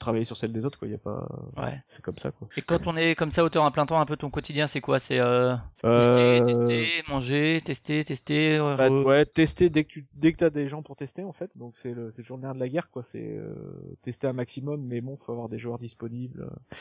travailler 0.00 0.24
sur 0.24 0.36
celles 0.36 0.52
des 0.52 0.64
autres, 0.64 0.78
quoi. 0.78 0.88
Y 0.88 0.94
a 0.94 0.98
pas, 0.98 1.28
Ouais. 1.56 1.80
c'est 1.86 2.02
comme 2.02 2.18
ça, 2.18 2.32
quoi. 2.32 2.48
Et 2.56 2.62
quand 2.62 2.86
on 2.88 2.96
est 2.96 3.14
comme 3.14 3.30
ça 3.30 3.44
auteur 3.44 3.64
à 3.64 3.70
plein 3.70 3.86
temps, 3.86 4.00
un 4.00 4.06
peu 4.06 4.16
ton 4.16 4.30
quotidien, 4.30 4.66
c'est 4.66 4.80
quoi? 4.80 4.98
C'est 4.98 5.19
euh, 5.20 5.56
tester, 5.92 6.42
Euh, 6.42 6.44
tester, 6.44 7.02
manger, 7.08 7.60
tester, 7.64 8.04
tester. 8.04 8.56
euh, 8.58 8.76
Bah, 8.76 8.88
ouais, 8.88 9.26
tester 9.26 9.68
dès 9.70 9.84
que 9.84 9.88
tu 9.90 10.06
dès 10.14 10.32
que 10.32 10.38
t'as 10.38 10.50
des 10.50 10.68
gens 10.68 10.82
pour 10.82 10.96
tester 10.96 11.22
en 11.24 11.32
fait. 11.32 11.56
Donc 11.58 11.76
c'est 11.76 11.92
le 11.92 12.10
c'est 12.10 12.28
le 12.28 12.36
nerf 12.36 12.54
de 12.54 12.60
la 12.60 12.68
guerre 12.68 12.90
quoi. 12.90 13.04
C'est 13.04 13.36
euh, 13.36 13.54
tester 14.02 14.26
un 14.26 14.32
maximum, 14.32 14.82
mais 14.86 15.00
bon, 15.00 15.16
faut 15.16 15.32
avoir 15.32 15.48
des 15.48 15.58
joueurs 15.58 15.78
disponibles 15.78 16.42
euh, 16.42 16.76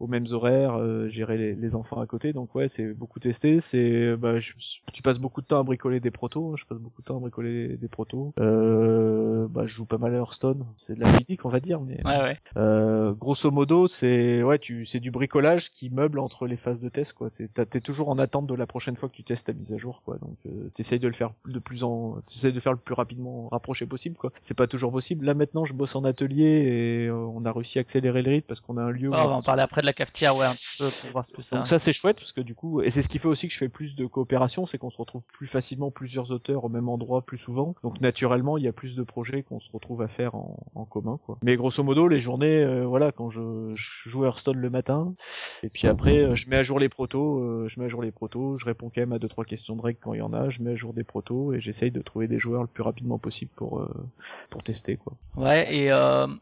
aux 0.00 0.06
mêmes 0.06 0.26
horaires, 0.32 0.74
euh, 0.78 1.08
gérer 1.08 1.36
les, 1.38 1.54
les 1.54 1.74
enfants 1.76 2.00
à 2.00 2.06
côté. 2.06 2.32
Donc 2.32 2.54
ouais, 2.54 2.68
c'est 2.68 2.92
beaucoup 2.94 3.20
tester. 3.20 3.60
C'est 3.60 4.16
bah 4.16 4.38
je- 4.40 4.54
tu 4.92 5.02
passes 5.02 5.18
beaucoup 5.18 5.40
de 5.42 5.46
temps 5.46 5.60
à 5.60 5.62
bricoler 5.62 6.00
des 6.00 6.10
protos. 6.10 6.50
hein. 6.52 6.56
Je 6.56 6.64
passe 6.64 6.78
beaucoup 6.78 7.02
de 7.02 7.06
temps 7.06 7.16
à 7.16 7.20
bricoler 7.20 7.76
des 7.76 7.88
protos. 7.88 8.32
Euh, 8.40 9.46
bah 9.48 9.62
je 9.66 9.74
joue 9.74 9.84
pas 9.86 9.98
mal 9.98 10.14
à 10.14 10.18
Hearthstone. 10.18 10.64
C'est 10.78 10.94
de 10.94 11.00
la 11.00 11.10
politique 11.10 11.44
on 11.44 11.48
va 11.48 11.60
dire, 11.60 11.80
mais 11.80 12.00
Ouais, 12.04 12.18
ouais. 12.22 12.38
euh, 12.56 13.12
grosso 13.12 13.50
modo, 13.50 13.88
c'est 13.88 14.42
ouais, 14.42 14.58
tu 14.58 14.86
c'est 14.86 15.00
du 15.00 15.10
bricolage 15.10 15.70
qui 15.70 15.90
meuble 15.90 16.18
entre 16.18 16.46
les 16.46 16.56
phases 16.56 16.80
de 16.80 16.88
test 16.88 17.12
quoi. 17.12 17.28
T'es 17.30 17.80
toujours 17.80 18.08
en 18.08 18.18
attente 18.18 18.46
de 18.46 18.54
la 18.54 18.66
prochaine 18.66 18.96
fois 18.96 19.08
que 19.08 19.14
tu 19.14 19.22
testes 19.24 19.46
ta 19.46 19.52
mise 19.52 19.72
à 19.72 19.76
jour 19.76 20.02
quoi. 20.04 20.16
Donc 20.18 20.36
euh, 20.46 20.70
t'essayes 20.74 20.98
de 20.98 21.06
le 21.08 21.14
faire 21.14 21.30
de 21.46 21.58
plus 21.58 21.84
en 21.84 22.18
t'essayes 22.26 22.52
de 22.52 22.60
faire 22.60 22.72
le 22.72 22.78
plus 22.78 22.94
rapidement 22.94 23.48
rapproché 23.50 23.86
possible 23.86 24.16
quoi. 24.16 24.32
C'est 24.42 24.56
pas 24.56 24.66
toujours 24.66 24.92
possible. 24.92 25.26
Là 25.26 25.34
maintenant, 25.34 25.64
je 25.64 25.74
bosse 25.74 25.94
en 25.94 26.04
atelier 26.04 26.44
et 26.44 27.06
euh, 27.08 27.14
on 27.14 27.44
a 27.44 27.52
réussi 27.52 27.78
à 27.78 27.82
accélérer 27.82 28.22
le 28.22 28.30
rythme 28.30 28.46
parce 28.48 28.60
qu'on 28.60 28.76
a 28.78 28.82
un 28.82 28.90
lieu. 28.90 29.08
où 29.08 29.12
Ouais, 29.12 29.18
on 29.22 29.28
va 29.28 29.34
en 29.36 29.42
parler 29.42 29.62
après 29.62 29.80
de 29.82 29.86
la 29.86 29.89
cafetière, 29.92 30.36
ouais, 30.36 30.46
un 30.46 30.52
petit 30.52 30.76
peu 30.78 30.88
pour 30.88 31.10
voir 31.10 31.26
ce 31.26 31.32
que 31.32 31.42
ça. 31.42 31.56
donc 31.56 31.66
ça 31.66 31.78
c'est 31.78 31.92
chouette 31.92 32.18
parce 32.18 32.32
que 32.32 32.40
du 32.40 32.54
coup 32.54 32.82
et 32.82 32.90
c'est 32.90 33.02
ce 33.02 33.08
qui 33.08 33.18
fait 33.18 33.28
aussi 33.28 33.48
que 33.48 33.52
je 33.54 33.58
fais 33.58 33.68
plus 33.68 33.94
de 33.94 34.06
coopération, 34.06 34.66
c'est 34.66 34.78
qu'on 34.78 34.90
se 34.90 34.98
retrouve 34.98 35.24
plus 35.32 35.46
facilement 35.46 35.90
plusieurs 35.90 36.30
auteurs 36.30 36.64
au 36.64 36.68
même 36.68 36.88
endroit 36.88 37.22
plus 37.22 37.38
souvent. 37.38 37.74
Donc 37.82 38.00
naturellement 38.00 38.58
il 38.58 38.64
y 38.64 38.68
a 38.68 38.72
plus 38.72 38.96
de 38.96 39.02
projets 39.02 39.42
qu'on 39.42 39.60
se 39.60 39.70
retrouve 39.72 40.02
à 40.02 40.08
faire 40.08 40.34
en, 40.34 40.58
en 40.74 40.84
commun 40.84 41.18
quoi. 41.24 41.38
Mais 41.42 41.56
grosso 41.56 41.82
modo 41.82 42.08
les 42.08 42.20
journées 42.20 42.62
euh, 42.62 42.86
voilà 42.86 43.12
quand 43.12 43.30
je, 43.30 43.72
je 43.74 44.08
joue 44.08 44.24
Hearthstone 44.24 44.58
le 44.58 44.70
matin 44.70 45.14
et 45.62 45.68
puis 45.68 45.88
après 45.88 46.18
euh, 46.18 46.34
je 46.34 46.48
mets 46.48 46.56
à 46.56 46.62
jour 46.62 46.78
les 46.78 46.88
protos, 46.88 47.38
euh, 47.38 47.68
je 47.68 47.80
mets 47.80 47.86
à 47.86 47.88
jour 47.88 48.02
les 48.02 48.10
protos, 48.12 48.56
je 48.56 48.64
réponds 48.64 48.90
quand 48.94 49.00
même 49.00 49.12
à 49.12 49.18
deux 49.18 49.28
trois 49.28 49.44
questions 49.44 49.76
de 49.76 49.82
règles 49.82 49.98
quand 50.00 50.14
il 50.14 50.18
y 50.18 50.22
en 50.22 50.32
a, 50.32 50.48
je 50.48 50.62
mets 50.62 50.72
à 50.72 50.76
jour 50.76 50.92
des 50.92 51.04
protos 51.04 51.52
et 51.52 51.60
j'essaye 51.60 51.90
de 51.90 52.00
trouver 52.00 52.28
des 52.28 52.38
joueurs 52.38 52.62
le 52.62 52.68
plus 52.68 52.82
rapidement 52.82 53.18
possible 53.18 53.50
pour 53.54 53.86
pour 54.48 54.62
tester 54.62 54.96
quoi. 54.96 55.14
Ouais, 55.36 55.74
et 55.74 55.90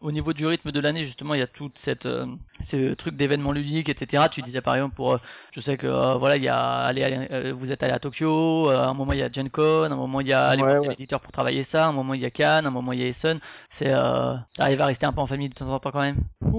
au 0.00 0.12
niveau 0.12 0.32
du 0.32 0.46
rythme 0.46 0.72
de 0.72 0.80
l'année, 0.80 1.02
justement, 1.02 1.34
il 1.34 1.40
y 1.40 1.42
a 1.42 1.46
tout 1.46 1.70
cette, 1.74 2.06
euh, 2.06 2.26
ce 2.62 2.94
truc 2.94 3.16
d'événements 3.38 3.52
ludiques, 3.52 3.88
etc. 3.88 4.24
Tu 4.30 4.42
disais 4.42 4.60
par 4.60 4.74
exemple 4.74 4.94
pour, 4.94 5.12
euh, 5.12 5.16
je 5.52 5.60
sais 5.60 5.76
que 5.76 5.86
euh, 5.86 6.14
voilà, 6.16 6.36
il 6.36 6.42
y 6.42 6.48
a, 6.48 6.58
allez, 6.58 7.02
allez, 7.02 7.28
euh, 7.30 7.52
vous 7.56 7.72
êtes 7.72 7.82
allé 7.82 7.92
à 7.92 7.98
Tokyo, 7.98 8.68
à 8.68 8.88
un 8.88 8.94
moment 8.94 9.12
il 9.12 9.20
y 9.20 9.22
a 9.22 9.30
Gen 9.30 9.48
Con, 9.50 9.84
à 9.84 9.86
un 9.86 9.96
moment 9.96 10.20
il 10.20 10.28
y 10.28 10.32
a 10.32 10.46
aller 10.46 10.62
Ouais, 10.62 10.68
voir 10.68 10.80
tel 10.80 10.88
ouais. 10.88 10.94
éditeur 10.94 11.20
pour 11.20 11.32
travailler 11.32 11.62
ça, 11.62 11.86
à 11.86 11.88
un 11.88 11.92
moment 11.92 12.14
il 12.14 12.20
y 12.20 12.24
a 12.24 12.30
Cannes, 12.30 12.64
à 12.64 12.68
un 12.68 12.72
moment 12.72 12.92
il 12.92 13.00
y 13.00 13.04
a 13.04 13.06
Essen. 13.06 13.38
C'est, 13.70 13.90
euh, 13.90 14.34
t'arrives 14.56 14.80
à 14.80 14.86
rester 14.86 15.06
un 15.06 15.12
peu 15.12 15.20
en 15.20 15.26
famille 15.26 15.48
de 15.48 15.54
temps 15.54 15.70
en 15.70 15.78
temps 15.78 15.90
quand 15.90 16.00
même? 16.00 16.16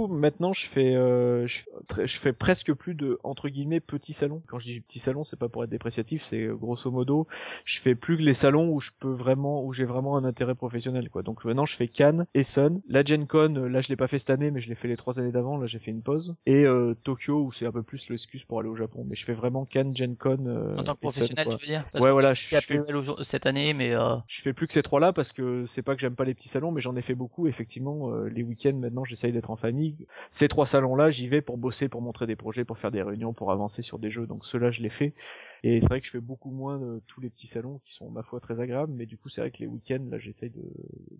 Maintenant, 0.10 0.54
je 0.54 0.66
fais, 0.66 0.96
euh, 0.96 1.46
je, 1.48 1.64
fais 2.06 2.32
presque 2.32 2.74
plus 2.74 2.94
de 2.94 3.20
entre 3.24 3.50
guillemets 3.50 3.80
petits 3.80 4.14
salons. 4.14 4.42
Quand 4.48 4.60
je 4.60 4.68
dis 4.68 4.80
petits 4.82 5.00
salons, 5.00 5.24
c'est 5.24 5.38
pas 5.38 5.50
pour 5.50 5.64
être 5.64 5.70
dépréciatif, 5.70 6.24
c'est 6.24 6.48
grosso 6.48 6.90
modo, 6.90 7.28
je 7.66 7.80
fais 7.82 7.96
plus 7.96 8.18
que 8.18 8.22
les 8.22 8.34
salons 8.34 8.70
où 8.70 8.80
je 8.80 8.92
peux 8.98 9.12
vraiment, 9.12 9.64
où 9.64 9.74
j'ai 9.74 9.86
vraiment 9.86 10.16
un 10.16 10.24
intérêt 10.24 10.56
professionnel, 10.56 11.10
quoi. 11.10 11.24
Donc 11.24 11.44
maintenant, 11.44 11.66
je 11.66 11.76
fais 11.76 11.88
Cannes, 11.88 12.28
Essen, 12.34 12.82
la 12.88 13.04
Gen 13.04 13.28
Con. 13.28 13.68
Là, 13.70 13.82
je 13.82 13.90
l'ai 13.90 13.96
pas 13.96 14.08
fait 14.08 14.20
cette 14.20 14.30
année, 14.30 14.52
mais 14.52 14.62
je 14.62 14.70
l'ai 14.70 14.76
fait 14.76 14.88
les 14.88 14.98
trois 14.98 15.20
années 15.20 15.32
d'avant. 15.32 15.58
Là, 15.58 15.68
j'ai 15.68 15.80
fait 15.80 15.92
une 15.92 16.02
pause. 16.02 16.36
Et 16.46 16.66
euh, 16.70 16.96
Tokyo, 17.04 17.44
où 17.44 17.52
c'est 17.52 17.66
un 17.66 17.72
peu 17.72 17.84
plus 17.84 18.10
l'excuse 18.10 18.44
pour 18.46 18.60
aller 18.60 18.70
au 18.70 18.76
Japon. 18.76 19.06
Mais 19.10 19.16
je 19.16 19.26
fais 19.26 19.34
vraiment 19.34 19.66
Cannes, 19.66 19.96
Gen 19.96 20.16
Con. 20.16 20.46
euh, 20.48 20.78
En 20.78 20.84
tant 20.84 20.94
que 20.96 21.00
professionnel, 21.02 21.46
tu 21.46 21.52
veux 21.66 21.72
dire 21.72 21.86
Parce 21.92 22.04
Ouais, 22.04 22.10
que 22.10 22.14
voilà, 22.14 22.30
à 22.30 22.34
je 22.34 22.42
fais- 22.60 22.82
cette 23.24 23.46
année, 23.46 23.74
mais 23.74 23.94
euh, 23.94 24.16
je 24.28 24.42
fais 24.42 24.54
plus 24.54 24.68
que 24.68 24.74
ces 24.74 24.84
trois-là 24.84 25.12
parce 25.14 25.32
que 25.32 25.66
c'est 25.66 25.82
pas 25.82 25.96
que 25.96 26.02
j'aime 26.02 26.16
pas 26.16 26.26
les 26.26 26.34
petits 26.34 26.48
salons, 26.50 26.72
mais 26.72 26.82
j'en 26.82 26.96
ai 26.96 27.02
fait 27.02 27.16
beaucoup. 27.16 27.48
Effectivement, 27.48 28.12
euh, 28.14 28.30
les 28.30 28.44
week-ends 28.44 28.74
maintenant, 28.76 29.04
j'essaye 29.04 29.32
d'être 29.32 29.50
en 29.52 29.56
famille. 29.56 29.96
Ces 30.32 30.48
trois 30.48 30.66
salons-là, 30.66 31.10
j'y 31.10 31.28
vais 31.28 31.42
pour 31.42 31.58
bosser, 31.58 31.90
pour 31.90 32.02
montrer 32.02 32.28
des 32.28 32.36
projets, 32.36 32.64
pour 32.66 32.78
faire 32.78 32.92
des 32.92 33.02
réunions, 33.02 33.34
pour 33.34 33.52
avancer 33.52 33.82
sur 33.82 34.00
des 34.00 34.10
jeux. 34.10 34.28
Donc 34.28 34.46
ceux-là, 34.46 34.72
je 34.72 34.82
les 34.82 34.90
fais. 34.90 35.14
Et 35.64 35.82
c'est 35.82 35.88
vrai 35.88 36.00
que 36.00 36.06
je 36.06 36.12
fais 36.12 36.20
beaucoup 36.22 36.52
moins 36.52 36.78
de 36.80 37.02
tous 37.08 37.22
les 37.22 37.30
petits 37.30 37.48
salons 37.48 37.82
qui 37.86 37.94
sont 37.94 38.10
ma 38.10 38.24
foi 38.24 38.40
très 38.40 38.60
agréables, 38.60 38.94
mais 38.94 39.06
du 39.06 39.18
coup, 39.18 39.30
c'est 39.30 39.42
vrai 39.42 39.52
que 39.52 39.60
les 39.60 39.68
week-ends, 39.68 40.06
là, 40.10 40.20
j'essaye 40.20 40.50
de 40.52 40.62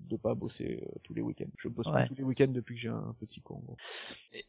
de 0.10 0.18
pas 0.18 0.34
bosser 0.34 0.80
euh, 0.82 0.88
tous 1.04 1.14
les 1.14 1.22
week-ends. 1.22 1.50
Je 1.58 1.68
bosse 1.70 1.88
Ouais. 1.88 2.08
tous 2.08 2.16
les 2.16 2.24
week-ends 2.24 2.48
depuis 2.48 2.76
que 2.76 2.82
j'ai 2.82 2.90
un 2.90 3.16
petit 3.20 3.42
con. 3.42 3.62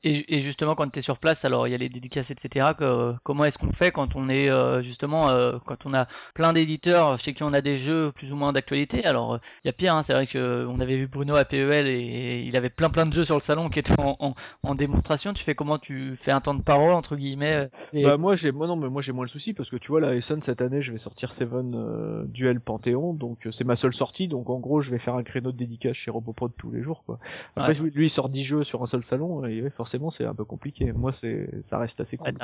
Et, 0.03 0.37
et 0.37 0.41
justement, 0.41 0.75
quand 0.75 0.89
tu 0.91 0.99
es 0.99 1.03
sur 1.03 1.19
place, 1.19 1.45
alors 1.45 1.67
il 1.67 1.71
y 1.71 1.75
a 1.75 1.79
les 1.79 1.89
dédicaces, 1.89 2.31
etc. 2.31 2.75
Que, 2.75 3.15
comment 3.25 3.45
est-ce 3.45 3.59
qu'on 3.59 3.73
fait 3.73 3.91
quand 3.91 4.17
on 4.17 4.29
est 4.29 4.51
euh, 4.51 4.81
justement, 4.83 5.29
euh, 5.31 5.59
quand 5.67 5.87
on 5.87 5.95
a 5.95 6.07
plein 6.35 6.53
d'éditeurs 6.53 7.19
chez 7.19 7.35
qui 7.35 7.43
on 7.43 7.53
a 7.53 7.61
des 7.61 7.77
jeux 7.77 8.13
plus 8.13 8.33
ou 8.33 8.37
moins 8.37 8.53
d'actualité? 8.53 9.05
Alors, 9.05 9.35
euh, 9.35 9.39
il 9.65 9.69
y 9.69 9.71
a 9.71 9.73
pire, 9.73 9.95
hein, 9.95 10.03
c'est 10.03 10.13
vrai 10.13 10.27
que 10.27 10.39
euh, 10.39 10.67
on 10.69 10.81
avait 10.81 10.97
vu 10.97 11.07
Bruno 11.07 11.35
à 11.37 11.45
PEL 11.45 11.87
et, 11.87 12.43
il 12.47 12.57
avait 12.57 12.71
plein 12.71 12.91
plein 12.91 13.07
de 13.07 13.13
jeux 13.13 13.25
sur 13.25 13.37
le 13.37 13.41
salon 13.41 13.69
qui 13.69 13.79
étaient 13.79 13.99
en, 13.99 14.17
en, 14.21 14.35
en 14.63 14.75
démonstration. 14.75 15.33
Tu 15.33 15.43
fais 15.45 15.55
comment? 15.55 15.79
Tu 15.79 16.17
fais 16.17 16.31
un 16.33 16.41
temps 16.41 16.55
de 16.55 16.63
parole 16.63 16.93
entre 16.93 17.17
guillemets 17.17 17.55
euh, 17.55 17.69
et- 17.93 18.05
Bah 18.05 18.17
moi 18.17 18.37
j'ai 18.37 18.53
moi 18.53 18.67
non 18.67 18.77
mais 18.77 18.89
moi 18.89 19.03
j'ai 19.03 19.13
moins 19.13 19.25
le 19.25 19.29
souci 19.31 19.55
parce 19.55 19.71
que 19.71 19.77
tu 19.81 19.89
vois 19.89 20.01
là 20.01 20.15
Essen 20.15 20.41
cette 20.43 20.63
année 20.63 20.83
je 20.83 20.93
vais 20.93 20.99
sortir 20.99 21.33
Seven 21.33 21.75
euh, 21.75 22.25
Duel 22.27 22.61
Panthéon 22.61 23.15
donc 23.15 23.47
euh, 23.47 23.51
c'est 23.51 23.65
ma 23.65 23.77
seule 23.77 23.95
sortie 23.95 24.29
donc 24.29 24.51
en 24.51 24.59
gros 24.59 24.81
je 24.81 24.91
vais 24.91 24.99
faire 24.99 25.15
un 25.15 25.23
créneau 25.23 25.49
autre 25.49 25.57
dédicace 25.57 25.97
chez 25.97 26.11
Roboprod 26.11 26.53
tous 26.57 26.71
les 26.71 26.83
jours, 26.83 27.03
quoi. 27.05 27.19
Après, 27.57 27.79
Ouais. 27.81 27.91
lui, 27.91 28.07
il 28.07 28.11
sort 28.11 28.29
10 28.29 28.45
jeux 28.45 28.63
sur 28.63 28.83
un 28.83 28.87
seul 28.87 29.03
salon, 29.05 29.45
et 29.47 29.63
ouais, 29.63 29.71
forcément, 29.71 30.11
c'est 30.11 30.25
un 30.25 30.35
peu 30.35 30.45
compliqué. 30.45 30.93
Moi, 30.93 31.13
c'est, 31.13 31.49
ça 31.63 31.79
reste 31.79 32.01
assez 32.01 32.17
cool. 32.17 32.35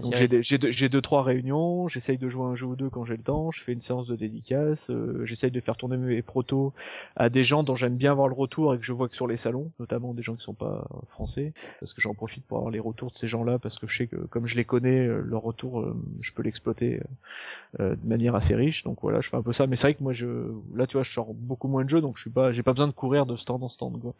Donc 0.00 0.14
j'ai 0.14 0.26
des- 0.28 0.42
j'ai 0.42 0.58
deux, 0.58 0.70
j'ai 0.70 0.88
deux 0.88 1.00
trois 1.00 1.22
réunions, 1.22 1.88
j'essaye 1.88 2.18
de 2.18 2.28
jouer 2.28 2.44
un 2.44 2.54
jeu 2.54 2.66
ou 2.66 2.76
deux 2.76 2.88
quand 2.88 3.04
j'ai 3.04 3.16
le 3.16 3.22
temps, 3.22 3.50
je 3.50 3.62
fais 3.62 3.72
une 3.72 3.80
séance 3.80 4.06
de 4.06 4.14
dédicace, 4.16 4.90
euh, 4.90 5.24
j'essaye 5.24 5.50
de 5.50 5.60
faire 5.60 5.76
tourner 5.76 5.96
mes 5.96 6.22
protos 6.22 6.72
à 7.16 7.28
des 7.30 7.42
gens 7.42 7.64
dont 7.64 7.74
j'aime 7.74 7.96
bien 7.96 8.12
avoir 8.12 8.28
le 8.28 8.34
retour 8.34 8.74
et 8.74 8.78
que 8.78 8.84
je 8.84 8.92
vois 8.92 9.08
que 9.08 9.16
sur 9.16 9.26
les 9.26 9.36
salons, 9.36 9.72
notamment 9.80 10.14
des 10.14 10.22
gens 10.22 10.36
qui 10.36 10.44
sont 10.44 10.54
pas 10.54 10.86
français, 11.08 11.52
parce 11.80 11.94
que 11.94 12.00
j'en 12.00 12.14
profite 12.14 12.44
pour 12.46 12.58
avoir 12.58 12.70
les 12.70 12.78
retours 12.78 13.10
de 13.10 13.18
ces 13.18 13.26
gens-là 13.28 13.58
parce 13.58 13.78
que 13.78 13.86
je 13.88 13.96
sais 13.96 14.06
que 14.06 14.16
comme 14.16 14.46
je 14.46 14.54
les 14.56 14.64
connais, 14.64 15.04
leur 15.06 15.42
retour, 15.42 15.84
je 16.20 16.32
peux 16.32 16.37
l'exploiter 16.42 17.00
euh, 17.80 17.96
de 17.96 18.08
manière 18.08 18.34
assez 18.34 18.54
riche. 18.54 18.84
Donc 18.84 18.98
voilà, 19.02 19.20
je 19.20 19.28
fais 19.30 19.36
un 19.36 19.42
peu 19.42 19.52
ça. 19.52 19.66
Mais 19.66 19.76
c'est 19.76 19.88
vrai 19.88 19.94
que 19.94 20.02
moi, 20.02 20.12
je 20.12 20.26
là, 20.74 20.86
tu 20.86 20.96
vois, 20.96 21.04
je 21.04 21.12
sors 21.12 21.34
beaucoup 21.34 21.68
moins 21.68 21.84
de 21.84 21.90
jeux, 21.90 22.00
donc 22.00 22.16
je 22.16 22.22
suis 22.22 22.30
pas, 22.30 22.52
j'ai 22.52 22.62
pas 22.62 22.72
besoin 22.72 22.88
de 22.88 22.92
courir 22.92 23.26
de 23.26 23.36
stand 23.36 23.62
en 23.62 23.68
stand. 23.68 24.00
Quoi. 24.00 24.14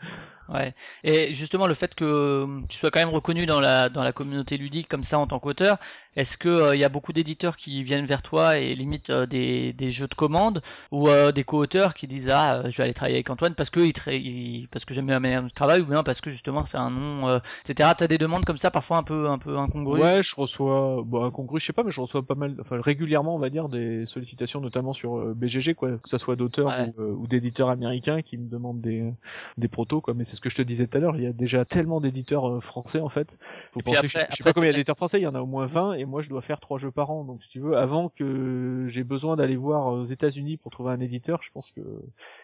Ouais. 0.48 0.74
Et 1.04 1.34
justement, 1.34 1.66
le 1.66 1.74
fait 1.74 1.94
que 1.94 2.04
euh, 2.06 2.46
tu 2.70 2.78
sois 2.78 2.90
quand 2.90 3.00
même 3.00 3.10
reconnu 3.10 3.44
dans 3.44 3.60
la, 3.60 3.90
dans 3.90 4.02
la 4.02 4.12
communauté 4.14 4.56
ludique 4.56 4.88
comme 4.88 5.04
ça 5.04 5.18
en 5.18 5.26
tant 5.26 5.38
qu'auteur, 5.40 5.76
est-ce 6.16 6.38
que 6.38 6.74
il 6.74 6.80
y 6.80 6.84
a 6.84 6.88
beaucoup 6.88 7.12
d'éditeurs 7.12 7.58
qui 7.58 7.82
viennent 7.82 8.06
vers 8.06 8.22
toi 8.22 8.56
et 8.58 8.74
limite 8.74 9.10
euh, 9.10 9.26
des, 9.26 9.74
des 9.74 9.90
jeux 9.90 10.08
de 10.08 10.14
commande 10.14 10.62
ou 10.90 11.08
euh, 11.08 11.32
des 11.32 11.44
co-auteurs 11.44 11.92
qui 11.92 12.06
disent 12.06 12.30
ah 12.30 12.60
euh, 12.64 12.70
je 12.70 12.78
vais 12.78 12.84
aller 12.84 12.94
travailler 12.94 13.16
avec 13.16 13.28
Antoine 13.28 13.54
parce 13.54 13.68
que 13.68 13.80
il, 13.80 13.92
tra- 13.92 14.14
il- 14.18 14.68
parce 14.68 14.86
que 14.86 14.94
j'aime 14.94 15.04
bien 15.04 15.16
la 15.16 15.20
manière 15.20 15.42
de 15.42 15.50
travail 15.50 15.82
ou 15.82 15.84
bien 15.86 16.02
parce 16.02 16.22
que 16.22 16.30
justement 16.30 16.64
c'est 16.64 16.78
un 16.78 16.90
nom, 16.90 17.28
euh, 17.28 17.40
etc. 17.66 17.90
T'as 17.94 18.06
des 18.06 18.16
demandes 18.18 18.46
comme 18.46 18.56
ça 18.58 18.70
parfois 18.70 18.96
un 18.96 19.02
peu 19.02 19.28
un 19.28 19.38
peu 19.38 19.58
incongrues? 19.58 20.00
Ouais, 20.00 20.22
je 20.22 20.34
reçois, 20.34 21.02
bon, 21.04 21.24
incongru, 21.26 21.60
je 21.60 21.66
sais 21.66 21.72
pas, 21.74 21.82
mais 21.84 21.90
je 21.90 22.00
reçois 22.00 22.07
pas 22.22 22.34
mal, 22.34 22.56
enfin 22.60 22.80
régulièrement, 22.80 23.34
on 23.34 23.38
va 23.38 23.50
dire, 23.50 23.68
des 23.68 24.06
sollicitations, 24.06 24.60
notamment 24.60 24.92
sur 24.92 25.18
euh, 25.18 25.34
BGG, 25.34 25.74
quoi, 25.74 25.98
que 25.98 26.08
ça 26.08 26.18
soit 26.18 26.36
d'auteurs 26.36 26.68
Ouais. 26.68 26.92
ou, 26.98 27.02
euh, 27.02 27.12
ou 27.12 27.26
d'éditeurs 27.26 27.68
américains 27.70 28.22
qui 28.22 28.36
me 28.38 28.48
demandent 28.48 28.80
des 28.80 29.12
des 29.56 29.68
protos, 29.68 30.00
quoi. 30.00 30.14
Mais 30.14 30.24
c'est 30.24 30.36
ce 30.36 30.40
que 30.40 30.50
je 30.50 30.56
te 30.56 30.62
disais 30.62 30.86
tout 30.86 30.98
à 30.98 31.00
l'heure, 31.00 31.16
il 31.16 31.22
y 31.22 31.26
a 31.26 31.32
déjà 31.32 31.64
tellement 31.64 32.00
d'éditeurs 32.00 32.48
euh, 32.48 32.60
français 32.60 33.00
en 33.00 33.08
fait. 33.08 33.38
Faut 33.72 33.80
penser, 33.80 33.98
après- 33.98 34.08
je, 34.08 34.12
je 34.14 34.18
sais 34.18 34.26
après, 34.26 34.44
pas 34.44 34.52
combien 34.52 34.66
il 34.66 34.68
y 34.68 34.70
a 34.70 34.72
c'est- 34.72 34.78
d'éditeurs 34.78 34.96
français, 34.96 35.18
il 35.20 35.22
y 35.24 35.26
en 35.26 35.34
a 35.34 35.40
au 35.40 35.46
moins 35.46 35.66
20, 35.66 35.94
et 35.94 36.04
moi 36.04 36.22
je 36.22 36.28
dois 36.28 36.42
faire 36.42 36.60
trois 36.60 36.78
jeux 36.78 36.90
par 36.90 37.10
an. 37.10 37.24
Donc 37.24 37.42
si 37.42 37.48
tu 37.48 37.60
veux, 37.60 37.76
avant 37.76 38.08
que 38.08 38.86
j'ai 38.88 39.04
besoin 39.04 39.36
d'aller 39.36 39.56
voir 39.56 39.86
aux 39.86 40.04
États-Unis 40.04 40.56
pour 40.56 40.70
trouver 40.72 40.92
un 40.92 41.00
éditeur, 41.00 41.42
je 41.42 41.50
pense 41.50 41.70
que 41.70 41.80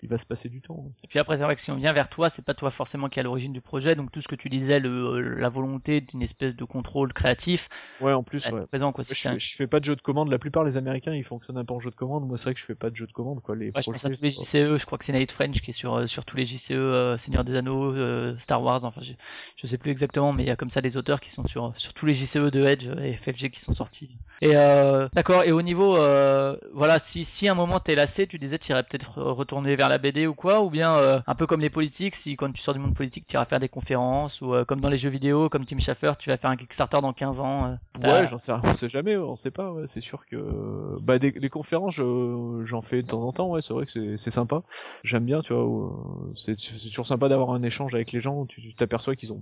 il 0.03 0.09
va 0.09 0.19
se 0.19 0.27
passer 0.27 0.49
du 0.49 0.61
temps. 0.61 0.85
Et 1.03 1.09
puis 1.09 1.19
après, 1.19 1.37
c'est 1.37 1.45
vrai 1.45 1.55
que 1.55 1.61
si 1.61 1.71
on 1.71 1.77
vient 1.77 1.93
vers 1.93 2.09
toi, 2.09 2.29
c'est 2.31 2.45
pas 2.45 2.55
toi 2.55 2.71
forcément 2.71 3.09
qui 3.09 3.19
est 3.19 3.21
à 3.21 3.25
l'origine 3.25 3.53
du 3.53 3.61
projet, 3.61 3.95
donc 3.95 4.11
tout 4.13 4.21
ce 4.21 4.29
que 4.29 4.35
tu 4.37 4.49
disais, 4.49 4.81
le, 4.81 5.21
la 5.35 5.49
volonté 5.49 6.01
d'une 6.01 6.23
espèce 6.23 6.57
de 6.57 6.65
contrôle 6.65 7.13
créatif, 7.13 7.69
Ouais, 8.01 8.13
en 8.13 8.23
plus, 8.23 8.45
bah, 8.51 8.57
ouais. 8.59 8.67
présent 8.67 8.93
quoi. 8.93 9.05
Si 9.05 9.15
Je 9.15 9.29
un- 9.29 9.39
je 9.55 9.59
fais 9.59 9.69
pas 9.69 9.79
de 9.79 9.85
jeu 9.85 9.95
de 9.95 10.01
commande. 10.01 10.31
La 10.33 10.39
plupart 10.41 10.65
des 10.65 10.77
Américains, 10.77 11.15
ils 11.15 11.23
fonctionnent 11.23 11.59
un 11.59 11.65
peu 11.65 11.75
en 11.75 11.79
jeu 11.79 11.91
de 11.91 11.95
commande. 11.95 12.27
Moi, 12.27 12.37
c'est 12.39 12.45
vrai 12.45 12.55
que 12.55 12.61
je 12.61 12.65
fais 12.65 12.75
pas 12.75 12.91
de 12.91 12.97
jeu 12.97 13.07
de 13.07 13.13
commande, 13.13 13.41
quoi. 13.41 13.55
Les 13.55 13.67
Ouais, 13.67 13.73
je 13.83 13.91
pense 13.93 14.05
à 14.05 14.09
tous 14.11 14.23
les 14.23 14.31
JCE, 14.31 14.77
je 14.79 14.85
crois 14.85 14.99
que 14.99 15.05
c'est 15.05 15.13
Night 15.13 15.31
French 15.31 15.61
qui 15.61 15.71
est 15.71 15.75
sur, 15.75 15.95
euh, 15.95 16.07
sur 16.09 16.25
tous 16.25 16.37
les 16.37 16.45
JCE, 16.45 16.73
euh, 16.73 17.17
Seigneur 17.17 17.45
des 17.45 17.55
Anneaux, 17.55 17.93
euh, 17.95 18.35
Star 18.39 18.61
Wars, 18.61 18.85
enfin 18.85 19.01
je, 19.01 19.13
je 19.57 19.67
sais 19.69 19.79
plus 19.79 19.93
exactement, 19.93 20.33
mais 20.33 20.43
il 20.43 20.47
y 20.47 20.51
a 20.51 20.57
comme 20.57 20.71
ça 20.71 20.81
des 20.81 20.97
auteurs 20.97 21.21
qui 21.21 21.31
sont 21.31 21.47
sur, 21.47 21.73
sur 21.77 21.95
tous 21.95 22.05
les 22.07 22.15
JCE 22.15 22.51
de 22.51 22.65
Edge 22.65 22.89
et 23.01 23.13
FFG 23.17 23.51
qui 23.51 23.61
sont 23.61 23.71
sortis. 23.73 24.17
Et 24.43 24.57
euh, 24.57 25.09
d'accord, 25.15 25.45
et 25.45 25.53
au 25.53 25.63
niveau, 25.63 25.97
euh, 25.97 26.57
voilà, 26.73 26.99
si, 26.99 27.25
si 27.25 27.47
à 27.47 27.53
un 27.53 27.55
moment 27.55 27.79
t'es 27.79 27.95
lassé, 27.95 28.27
tu 28.27 28.39
disais 28.41 28.59
tu 28.59 28.73
irais 28.73 28.83
peut-être 28.83 29.19
re- 29.21 29.33
retourner 29.33 29.77
vers 29.77 29.89
la 29.89 29.99
BD 29.99 30.27
ou 30.27 30.35
quoi, 30.35 30.63
ou 30.63 30.71
bien 30.71 30.95
euh, 30.97 31.21
un 31.29 31.35
peu 31.37 31.47
comme 31.47 31.61
les 31.61 31.71
politiques, 31.71 32.17
si 32.17 32.35
quand 32.37 32.51
tu 32.53 32.61
sors 32.61 32.75
du 32.75 32.81
monde 32.81 32.95
politique 32.95 33.27
tu 33.29 33.35
iras 33.35 33.45
faire 33.45 33.61
des 33.61 33.69
conférences, 33.69 34.41
ou 34.41 34.53
euh, 34.55 34.65
comme 34.65 34.81
dans 34.81 34.89
les 34.89 34.99
jeux 34.99 35.11
vidéo, 35.11 35.49
comme 35.49 35.65
Tim 35.65 35.79
Schafer, 35.79 36.13
tu 36.19 36.31
vas 36.31 36.37
faire 36.37 36.51
un 36.51 36.57
Kickstarter 36.57 37.01
dans 37.01 37.13
15 37.13 37.41
ans. 37.41 37.67
euh, 38.05 38.11
Ouais, 38.11 38.27
j'en 38.27 38.39
sais 38.39 38.53
rien, 38.53 38.61
on 38.65 38.75
sait 38.75 38.89
jamais, 38.89 39.17
ouais, 39.17 39.23
on 39.23 39.37
sait 39.37 39.44
pas, 39.51 39.73
ouais, 39.73 39.85
c'est 39.87 40.01
sûr 40.01 40.27
que 40.27 40.97
bah 41.03 41.19
des, 41.19 41.31
les 41.33 41.49
conférences 41.51 41.95
je- 41.95 42.61
j'en 42.65 42.83
fais 42.83 43.03
de 43.03 43.07
temps 43.09 43.23
en 43.23 43.33
temps, 43.33 43.51
ouais, 43.51 43.63
c'est 43.63 43.73
vrai 43.75 43.87
que 43.87 44.17
c'est 44.17 44.31
sympa. 44.31 44.63
J'aime 45.05 45.25
bien, 45.25 45.41
tu 45.43 45.53
vois, 45.55 46.33
c'est 46.37 46.57
toujours 46.57 47.07
sympa 47.07 47.29
d'avoir 47.29 47.51
un 47.51 47.63
échange 47.63 47.95
avec 47.95 48.13
les 48.13 48.21
gens, 48.21 48.47
tu 48.47 48.75
t'aperçois 48.75 49.17
qu'ils 49.17 49.33
ont 49.33 49.41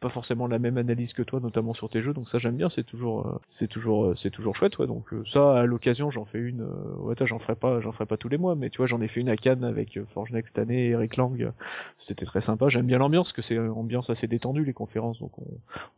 pas 0.00 0.08
forcément 0.08 0.46
la 0.46 0.58
même 0.58 0.78
analyse 0.78 1.12
que 1.12 1.22
toi 1.22 1.40
notamment 1.40 1.74
sur 1.74 1.88
tes 1.88 2.00
jeux, 2.02 2.12
donc 2.12 2.28
ça 2.28 2.38
j'aime 2.38 2.56
bien, 2.56 2.68
c'est 2.68 2.84
toujours 2.84 3.40
c'est 3.48 3.68
toujours 3.68 4.16
c'est 4.16 4.30
toujours 4.30 4.54
chouette, 4.54 4.78
ouais. 4.78 4.86
Donc 4.86 5.08
ça 5.24 5.58
à 5.60 5.66
l'occasion, 5.66 6.10
j'en 6.10 6.24
fais 6.24 6.38
une 6.38 6.62
ouais, 6.98 7.14
j'en 7.24 7.38
ferai 7.38 7.56
pas 7.56 7.80
j'en 7.80 7.92
ferai 7.92 8.06
pas 8.06 8.16
tous 8.16 8.28
les 8.28 8.38
mois, 8.38 8.54
mais 8.54 8.70
tu 8.70 8.78
vois, 8.78 8.86
j'en 8.86 9.00
ai 9.00 9.08
fait 9.08 9.20
une 9.20 9.28
à 9.28 9.36
Cannes 9.36 9.64
avec 9.64 9.98
Forge 10.08 10.32
Next 10.32 10.56
cette 10.56 10.62
année, 10.62 10.88
Eric 10.90 11.16
Lang. 11.16 11.52
C'était 11.98 12.24
très 12.26 12.40
sympa, 12.40 12.68
j'aime 12.68 12.86
bien 12.86 12.98
l'ambiance 12.98 13.32
que 13.32 13.42
c'est 13.42 13.58
ambiance 13.58 14.10
assez 14.10 14.26
détendue 14.26 14.64
les 14.64 14.72
conférences, 14.72 15.18
donc 15.18 15.38
on 15.38 15.44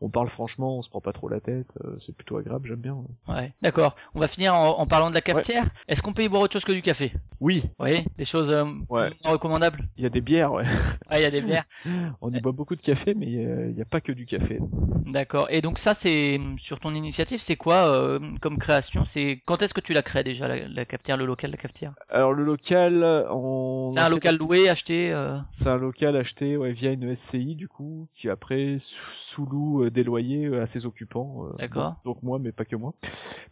on 0.01 0.09
parle 0.11 0.29
franchement, 0.29 0.79
on 0.79 0.83
se 0.83 0.89
prend 0.91 1.01
pas 1.01 1.13
trop 1.13 1.29
la 1.29 1.41
tête, 1.41 1.77
euh, 1.85 1.97
c'est 2.01 2.15
plutôt 2.15 2.37
agréable, 2.37 2.69
j'aime 2.69 2.81
bien. 2.81 2.97
Ouais. 3.29 3.53
D'accord. 3.63 3.95
On 4.15 4.21
va 4.21 4.29
finir 4.29 4.55
en, 4.55 4.79
en 4.79 4.87
parlant 4.87 5.11
de 5.11 5.15
la 5.15 5.21
cafetière. 5.21 5.67
Est-ce 5.89 6.03
qu'on 6.03 6.13
peut 6.13 6.23
y 6.23 6.29
boire 6.29 6.43
autre 6.43 6.53
chose 6.53 6.65
que 6.65 6.73
du 6.73 6.83
café? 6.83 7.13
Oui, 7.41 7.63
Oui, 7.79 8.05
des 8.17 8.25
choses 8.25 8.51
euh, 8.51 8.65
Ouais. 8.89 9.11
recommandables? 9.25 9.81
il 9.97 10.03
y 10.03 10.07
a 10.07 10.11
des 10.11 10.21
bières, 10.21 10.53
ouais. 10.53 10.65
Il 11.13 11.21
y 11.21 11.25
a 11.25 11.31
des 11.31 11.41
bières. 11.41 11.65
On 12.21 12.33
y 12.33 12.41
boit 12.41 12.53
beaucoup 12.53 12.75
de 12.77 12.81
café, 12.81 13.15
mais 13.15 13.27
il 13.27 13.33
y 13.33 13.45
a- 13.45 13.67
il 13.67 13.77
y 13.77 13.83
a, 13.83 13.85
pas 13.85 14.01
que 14.01 14.13
du 14.13 14.27
café. 14.27 14.61
D'accord. 15.07 15.47
Et 15.51 15.61
donc 15.63 15.79
ça, 15.79 15.95
c'est 15.95 16.39
sur 16.59 16.81
ton 16.81 16.95
initiative, 16.95 17.41
c'est 17.41 17.57
quoi 17.57 17.87
euh, 17.89 18.19
comme 18.41 18.59
création? 18.59 19.05
C'est 19.05 19.41
quand 19.47 19.63
est-ce 19.63 19.73
que 19.73 19.81
tu 19.81 19.93
la 19.95 20.03
crées 20.03 20.25
déjà 20.25 20.49
la, 20.49 20.69
la 20.69 20.85
cafetière, 20.85 21.17
le 21.17 21.25
local, 21.27 21.51
la 21.51 21.57
cafetière? 21.57 21.95
Alors 22.11 22.33
le 22.33 22.45
local, 22.45 23.03
on 23.31 23.93
C'est 23.95 24.01
un 24.01 24.05
fait- 24.05 24.11
local 24.11 24.37
loué, 24.37 24.69
acheté. 24.69 25.13
euh, 25.13 25.39
C'est 25.51 25.69
un 25.71 25.77
local 25.79 26.17
acheté 26.17 26.57
ouais, 26.57 26.73
via 26.73 26.91
une 26.91 27.15
SCI 27.17 27.55
du 27.55 27.69
coup, 27.69 28.09
qui 28.13 28.29
après 28.29 28.77
sous- 28.81 29.15
sous-loue 29.15 29.85
euh, 29.85 29.91
des 29.91 30.03
loyers 30.05 30.47
euh, 30.47 30.63
à 30.63 30.67
ses 30.67 30.85
occupants. 30.87 31.47
euh, 31.47 31.57
D'accord. 31.59 31.97
donc 32.05 32.23
moi, 32.23 32.39
mais 32.39 32.53
pas 32.53 32.65
que 32.65 32.77
moi. 32.77 32.93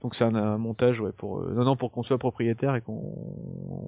Donc 0.03 0.15
c'est 0.15 0.25
un, 0.25 0.35
un 0.35 0.59
montage 0.59 1.01
ouais 1.01 1.13
pour 1.13 1.39
euh, 1.41 1.53
non 1.55 1.65
non 1.65 1.77
pour 1.77 1.91
qu'on 1.91 2.03
soit 2.03 2.19
propriétaire 2.19 2.75
et 2.77 2.81
qu'on 2.81 3.15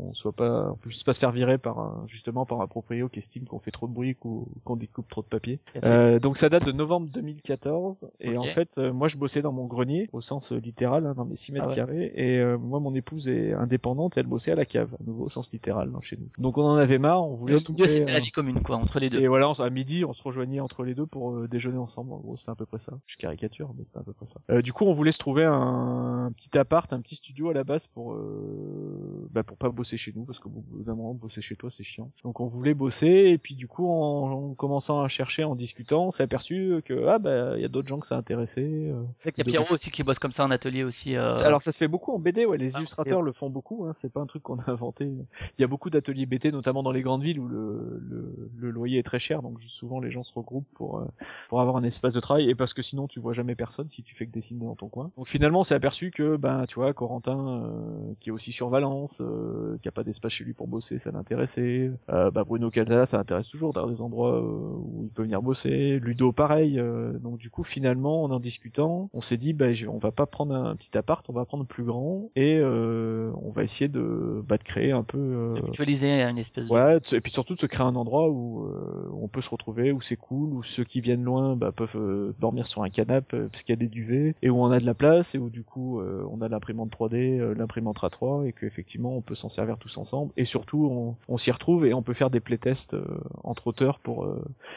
on 0.09 0.13
soit 0.15 0.33
pas 0.33 0.71
on 0.73 0.77
puisse 0.77 1.03
pas 1.03 1.13
se 1.13 1.21
faire 1.21 1.31
virer 1.33 1.59
par 1.59 1.79
un, 1.79 2.05
justement 2.07 2.47
par 2.47 2.61
un 2.61 2.67
proprio 2.67 3.09
qui 3.09 3.19
estime 3.19 3.45
qu'on 3.45 3.59
fait 3.59 3.71
trop 3.71 3.87
de 3.87 3.93
bruit 3.93 4.17
ou 4.25 4.49
qu'on 4.65 4.77
découpe 4.77 5.09
trop 5.09 5.23
de 5.23 5.27
papier. 5.27 5.61
Euh, 5.85 6.19
donc 6.19 6.37
ça 6.39 6.49
date 6.49 6.65
de 6.65 6.73
novembre 6.73 7.09
2014 7.13 8.09
et 8.21 8.37
en 8.39 8.45
fait 8.45 8.79
euh, 8.79 8.93
moi 8.93 9.09
je 9.09 9.17
bossais 9.17 9.43
dans 9.43 9.53
mon 9.53 9.67
grenier 9.67 10.09
au 10.13 10.21
sens 10.21 10.53
euh, 10.53 10.57
littéral 10.59 11.07
hein, 11.07 11.15
dans 11.17 11.25
mes 11.25 11.37
6 11.37 11.53
mètres 11.53 11.67
Ah 11.67 11.71
ouais. 11.71 11.77
carrés 11.77 12.13
et 12.15 12.39
euh, 12.39 12.59
moi 12.59 12.81
mon 12.81 12.95
épouse 12.95 13.29
est 13.29 13.53
indépendante 13.53 14.17
et 14.17 14.21
elle 14.21 14.27
bossait 14.27 14.53
à 14.53 14.57
la 14.57 14.65
cave 14.65 14.95
à 14.99 15.05
nouveau 15.05 15.25
au 15.27 15.29
sens 15.29 15.51
littéral 15.53 15.91
hein, 15.95 15.99
chez 16.03 16.17
nous. 16.17 16.29
Donc 16.39 16.59
on 16.59 16.65
en 16.65 16.77
avait 16.77 16.99
marre, 16.99 17.23
on 17.25 17.35
voulait 17.35 17.59
se 17.59 17.71
milieu, 17.73 17.87
c'était 17.87 18.11
la 18.11 18.19
euh, 18.19 18.21
vie 18.21 18.31
commune, 18.31 18.63
quoi, 18.63 18.77
entre 18.77 18.99
les 19.01 19.11
deux. 19.11 19.21
et 19.21 19.29
voilà, 19.29 19.49
on- 19.51 19.53
à 19.59 19.71
midi, 19.71 20.05
on 20.05 20.13
se 20.13 20.23
rejoignait 20.23 20.61
entre 20.61 20.85
les 20.85 20.95
deux 20.95 21.07
pour 21.07 21.33
euh, 21.33 21.49
déjeuner 21.49 21.79
ensemble. 21.79 22.13
En 22.13 22.19
gros, 22.19 22.37
c'était 22.37 22.51
à 22.53 22.55
peu 22.55 22.65
près 22.67 22.79
ça. 22.79 22.93
Je 23.07 23.17
caricature, 23.17 23.71
mais 23.77 23.85
c'était 23.85 23.99
à 23.99 24.03
peu 24.03 24.13
près 24.13 24.27
ça. 24.27 24.41
Euh, 24.51 24.63
du 24.63 24.73
coup, 24.73 24.85
on 24.85 24.93
voulait 24.93 25.13
se 25.13 25.19
trouver 25.19 25.45
un, 25.45 25.53
un 25.59 26.33
petit 26.33 26.57
appart, 26.59 26.93
un 26.93 27.01
petit 27.01 27.17
studio 27.17 27.51
à 27.51 27.55
la 27.55 27.65
base 27.65 27.87
pour, 27.87 28.13
euh, 28.15 29.29
bah, 29.31 29.43
pour 29.43 29.57
pas 29.57 29.69
bosser 29.71 29.97
chez 29.97 30.13
nous, 30.15 30.25
parce 30.25 30.39
bout 30.41 30.83
d'un 30.83 30.95
moment, 30.95 31.15
bosser 31.15 31.41
chez 31.41 31.57
toi, 31.57 31.71
c'est 31.71 31.85
chiant. 31.85 32.11
Donc, 32.25 32.41
on 32.41 32.47
voulait 32.47 32.75
bosser, 32.75 33.07
et 33.07 33.39
puis 33.39 33.55
du 33.55 33.67
coup, 33.69 33.89
en, 33.89 34.31
en 34.31 34.55
commençant 34.55 35.01
à 35.03 35.09
chercher, 35.09 35.45
en 35.45 35.55
discutant, 35.55 36.07
on 36.07 36.11
s'est 36.11 36.23
aperçu 36.23 36.81
que 36.85 37.07
ah 37.09 37.19
bah, 37.19 37.57
il 37.57 37.63
y 37.63 37.65
a 37.65 37.69
d'autres 37.69 37.89
gens 37.89 37.99
que 37.99 38.07
ça 38.07 38.17
intéressait. 38.17 38.63
euh. 38.63 39.03
Il 39.25 39.39
y 39.39 39.41
a 39.41 39.45
Pierrot 39.45 39.73
aussi 39.75 39.91
qui 39.91 40.03
bosse 40.03 40.19
comme 40.19 40.33
ça 40.33 40.45
en 40.45 40.51
atelier 40.51 40.85
aussi. 40.85 41.17
euh, 41.17 41.33
Alors 41.45 41.63
ça 41.63 41.73
se 41.73 41.79
fait 41.79 41.89
beaucoup 41.89 42.13
en 42.13 42.19
BD, 42.19 42.45
ouais. 42.47 42.59
Les 42.59 42.75
Ah, 42.77 42.79
illustrateurs 42.79 43.23
le 43.23 43.33
font 43.33 43.51
beaucoup. 43.51 43.87
Hein. 43.87 43.93
C'est 43.93 44.13
pas 44.13 44.21
un 44.21 44.27
truc 44.27 44.43
qu'on 44.43 44.59
a 44.59 44.65
inventé. 44.71 45.05
Il 45.07 45.61
y 45.61 45.65
a 45.65 45.67
beaucoup 45.67 45.91
d'ateliers 45.91 46.27
BD, 46.27 46.53
notamment 46.53 46.83
dans 46.83 46.93
les 46.93 47.03
grandes 47.03 47.23
villes 47.23 47.41
où 47.41 47.49
le, 47.49 47.99
le, 48.01 48.51
le 48.57 48.71
loyer 48.71 48.99
est 48.99 49.03
très 49.03 49.19
cher, 49.19 49.43
donc 49.43 49.61
souvent 49.67 50.01
les 50.01 50.11
gens 50.11 50.23
se 50.23 50.33
regroupent 50.33 50.69
pour 50.75 50.99
euh, 50.99 51.05
pour 51.49 51.61
avoir 51.61 51.77
un 51.77 51.83
espace 51.85 52.15
de 52.15 52.21
travail 52.21 52.49
et 52.51 52.55
parce 52.55 52.75
que 52.75 52.83
sinon 52.83 53.07
tu 53.09 53.21
vois 53.21 53.33
jamais 53.33 53.55
personne 53.55 53.89
si 53.89 54.03
tu 54.03 54.15
fais 54.15 54.27
que 54.27 54.33
dessiner 54.33 54.65
dans 54.67 54.77
ton 54.77 54.89
coin. 54.89 55.11
Donc 55.17 55.29
finalement 55.29 55.48
on 55.57 55.65
s'est 55.65 55.75
aperçu 55.75 56.11
que 56.11 56.37
ben 56.37 56.65
tu 56.67 56.77
vois 56.77 56.93
Corentin 56.93 57.63
euh, 57.65 58.13
qui 58.21 58.29
est 58.31 58.33
aussi 58.33 58.53
sur 58.53 58.69
Valence, 58.69 59.21
euh, 59.21 59.79
qui 59.83 59.89
a 59.89 59.93
pas 59.93 60.05
d'espace 60.05 60.33
chez 60.33 60.45
lui 60.45 60.53
pour 60.53 60.69
bosser, 60.69 60.99
ça 60.99 61.11
l'intéressait. 61.11 61.91
Euh, 62.11 62.31
bah, 62.31 62.45
Bruno 62.45 62.71
Cala, 62.71 63.07
ça 63.07 63.19
intéresse 63.19 63.49
toujours 63.49 63.73
d'avoir 63.73 63.93
des 63.93 64.03
endroits 64.03 64.37
euh, 64.37 64.41
où 64.43 65.03
il 65.05 65.11
peut 65.11 65.23
venir 65.23 65.43
bosser. 65.43 65.99
Ludo 66.01 66.33
pareil. 66.33 66.79
euh, 66.79 67.13
donc 67.19 67.39
du 67.39 67.51
coup 67.51 67.63
finalement 67.63 68.23
en 68.25 68.31
en 68.31 68.41
discutant, 68.41 69.11
on 69.15 69.21
s'est 69.21 69.37
dit 69.37 69.53
bah 69.53 69.73
je- 69.73 69.87
on 69.89 69.99
va 69.99 70.11
pas 70.13 70.27
prendre 70.27 70.55
un 70.55 70.77
petit 70.77 70.97
appart, 70.99 71.25
on 71.29 71.33
va 71.33 71.45
prendre 71.45 71.65
plus 71.67 71.85
grand 71.85 72.31
et 72.37 72.59
euh, 72.59 73.31
on 73.43 73.51
va 73.51 73.65
essayer 73.65 73.89
de 73.89 74.43
bah, 74.47 74.59
de 74.59 74.63
créer 74.63 74.93
un 74.93 75.03
peu 75.03 75.19
euh, 75.19 75.55
de 75.55 75.63
mutualiser 75.63 76.23
une 76.23 76.39
espèce 76.39 76.69
de... 76.69 76.73
Ouais, 76.73 76.99
et 77.13 77.21
puis 77.21 77.33
surtout 77.33 77.55
de 77.55 77.61
se 77.61 77.67
créer 77.67 77.87
un 77.87 77.97
endroit 77.97 78.29
où 78.29 78.65
euh, 78.67 79.09
on 79.13 79.29
peut 79.29 79.41
se 79.41 79.51
retrouver, 79.51 79.93
où 79.93 80.01
c'est 80.01 80.17
cool, 80.17 80.53
où 80.53 80.63
ceux 80.63 80.85
qui 80.85 81.01
viennent 81.01 81.25
loin 81.25 81.57
bah, 81.57 81.73
peuvent 81.73 81.97
euh, 81.97 82.35
dormir 82.39 82.67
sur 82.67 82.83
un 82.83 82.91
canapé 82.91 83.39
parce 83.51 83.63
qu'il 83.63 83.73
y 83.73 83.79
a 83.79 83.81
des 83.81 83.89
duvets, 83.89 84.35
et 84.43 84.51
où 84.51 84.59
on 84.63 84.71
a 84.71 84.79
de 84.79 84.87
la 84.87 84.95
place, 84.95 85.35
et 85.35 85.38
où 85.39 85.51
du 85.51 85.63
coup 85.65 86.01
euh, 86.01 86.25
on 86.31 86.41
a 86.43 86.49
l'imprimante 86.49 86.91
3D, 86.91 87.39
euh, 87.41 87.55
l'imprimante 87.55 87.99
A3, 87.99 88.47
et 88.47 88.53
qu'effectivement 88.53 89.17
on 89.17 89.21
peut 89.21 89.35
s'en 89.35 89.49
servir 89.49 89.79
tous 89.79 89.97
ensemble, 89.99 90.33
et 90.37 90.45
surtout 90.45 90.89
on, 90.91 91.17
on 91.33 91.37
s'y 91.39 91.51
retrouve 91.51 91.87
et 91.87 91.95
on 91.95 92.03
peut 92.03 92.13
faire 92.15 92.31
des 92.31 92.41
playtests 92.41 92.95
euh, 92.95 93.05
entre 93.45 93.69
auteurs 93.69 93.99
pour 93.99 94.29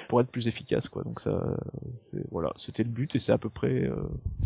pour 0.08 0.22
être 0.22 0.30
plus 0.30 0.48
efficace 0.48 0.90
quoi. 0.90 1.04
Donc 1.04 1.20
ça, 1.20 1.42
c'est 1.98 2.24
voilà, 2.32 2.52
c'était 2.58 2.84
le 2.84 2.90
but 2.90 3.16
et 3.16 3.20
c'est 3.20 3.32
à 3.32 3.38
peu 3.38 3.50
près. 3.50 3.90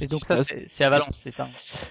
Et 0.02 0.08
donc 0.08 0.22
ça, 0.26 0.38
c'est 0.44 0.84
à 0.84 0.90
Valence, 0.90 1.16
c'est 1.18 1.32
ça? 1.32 1.48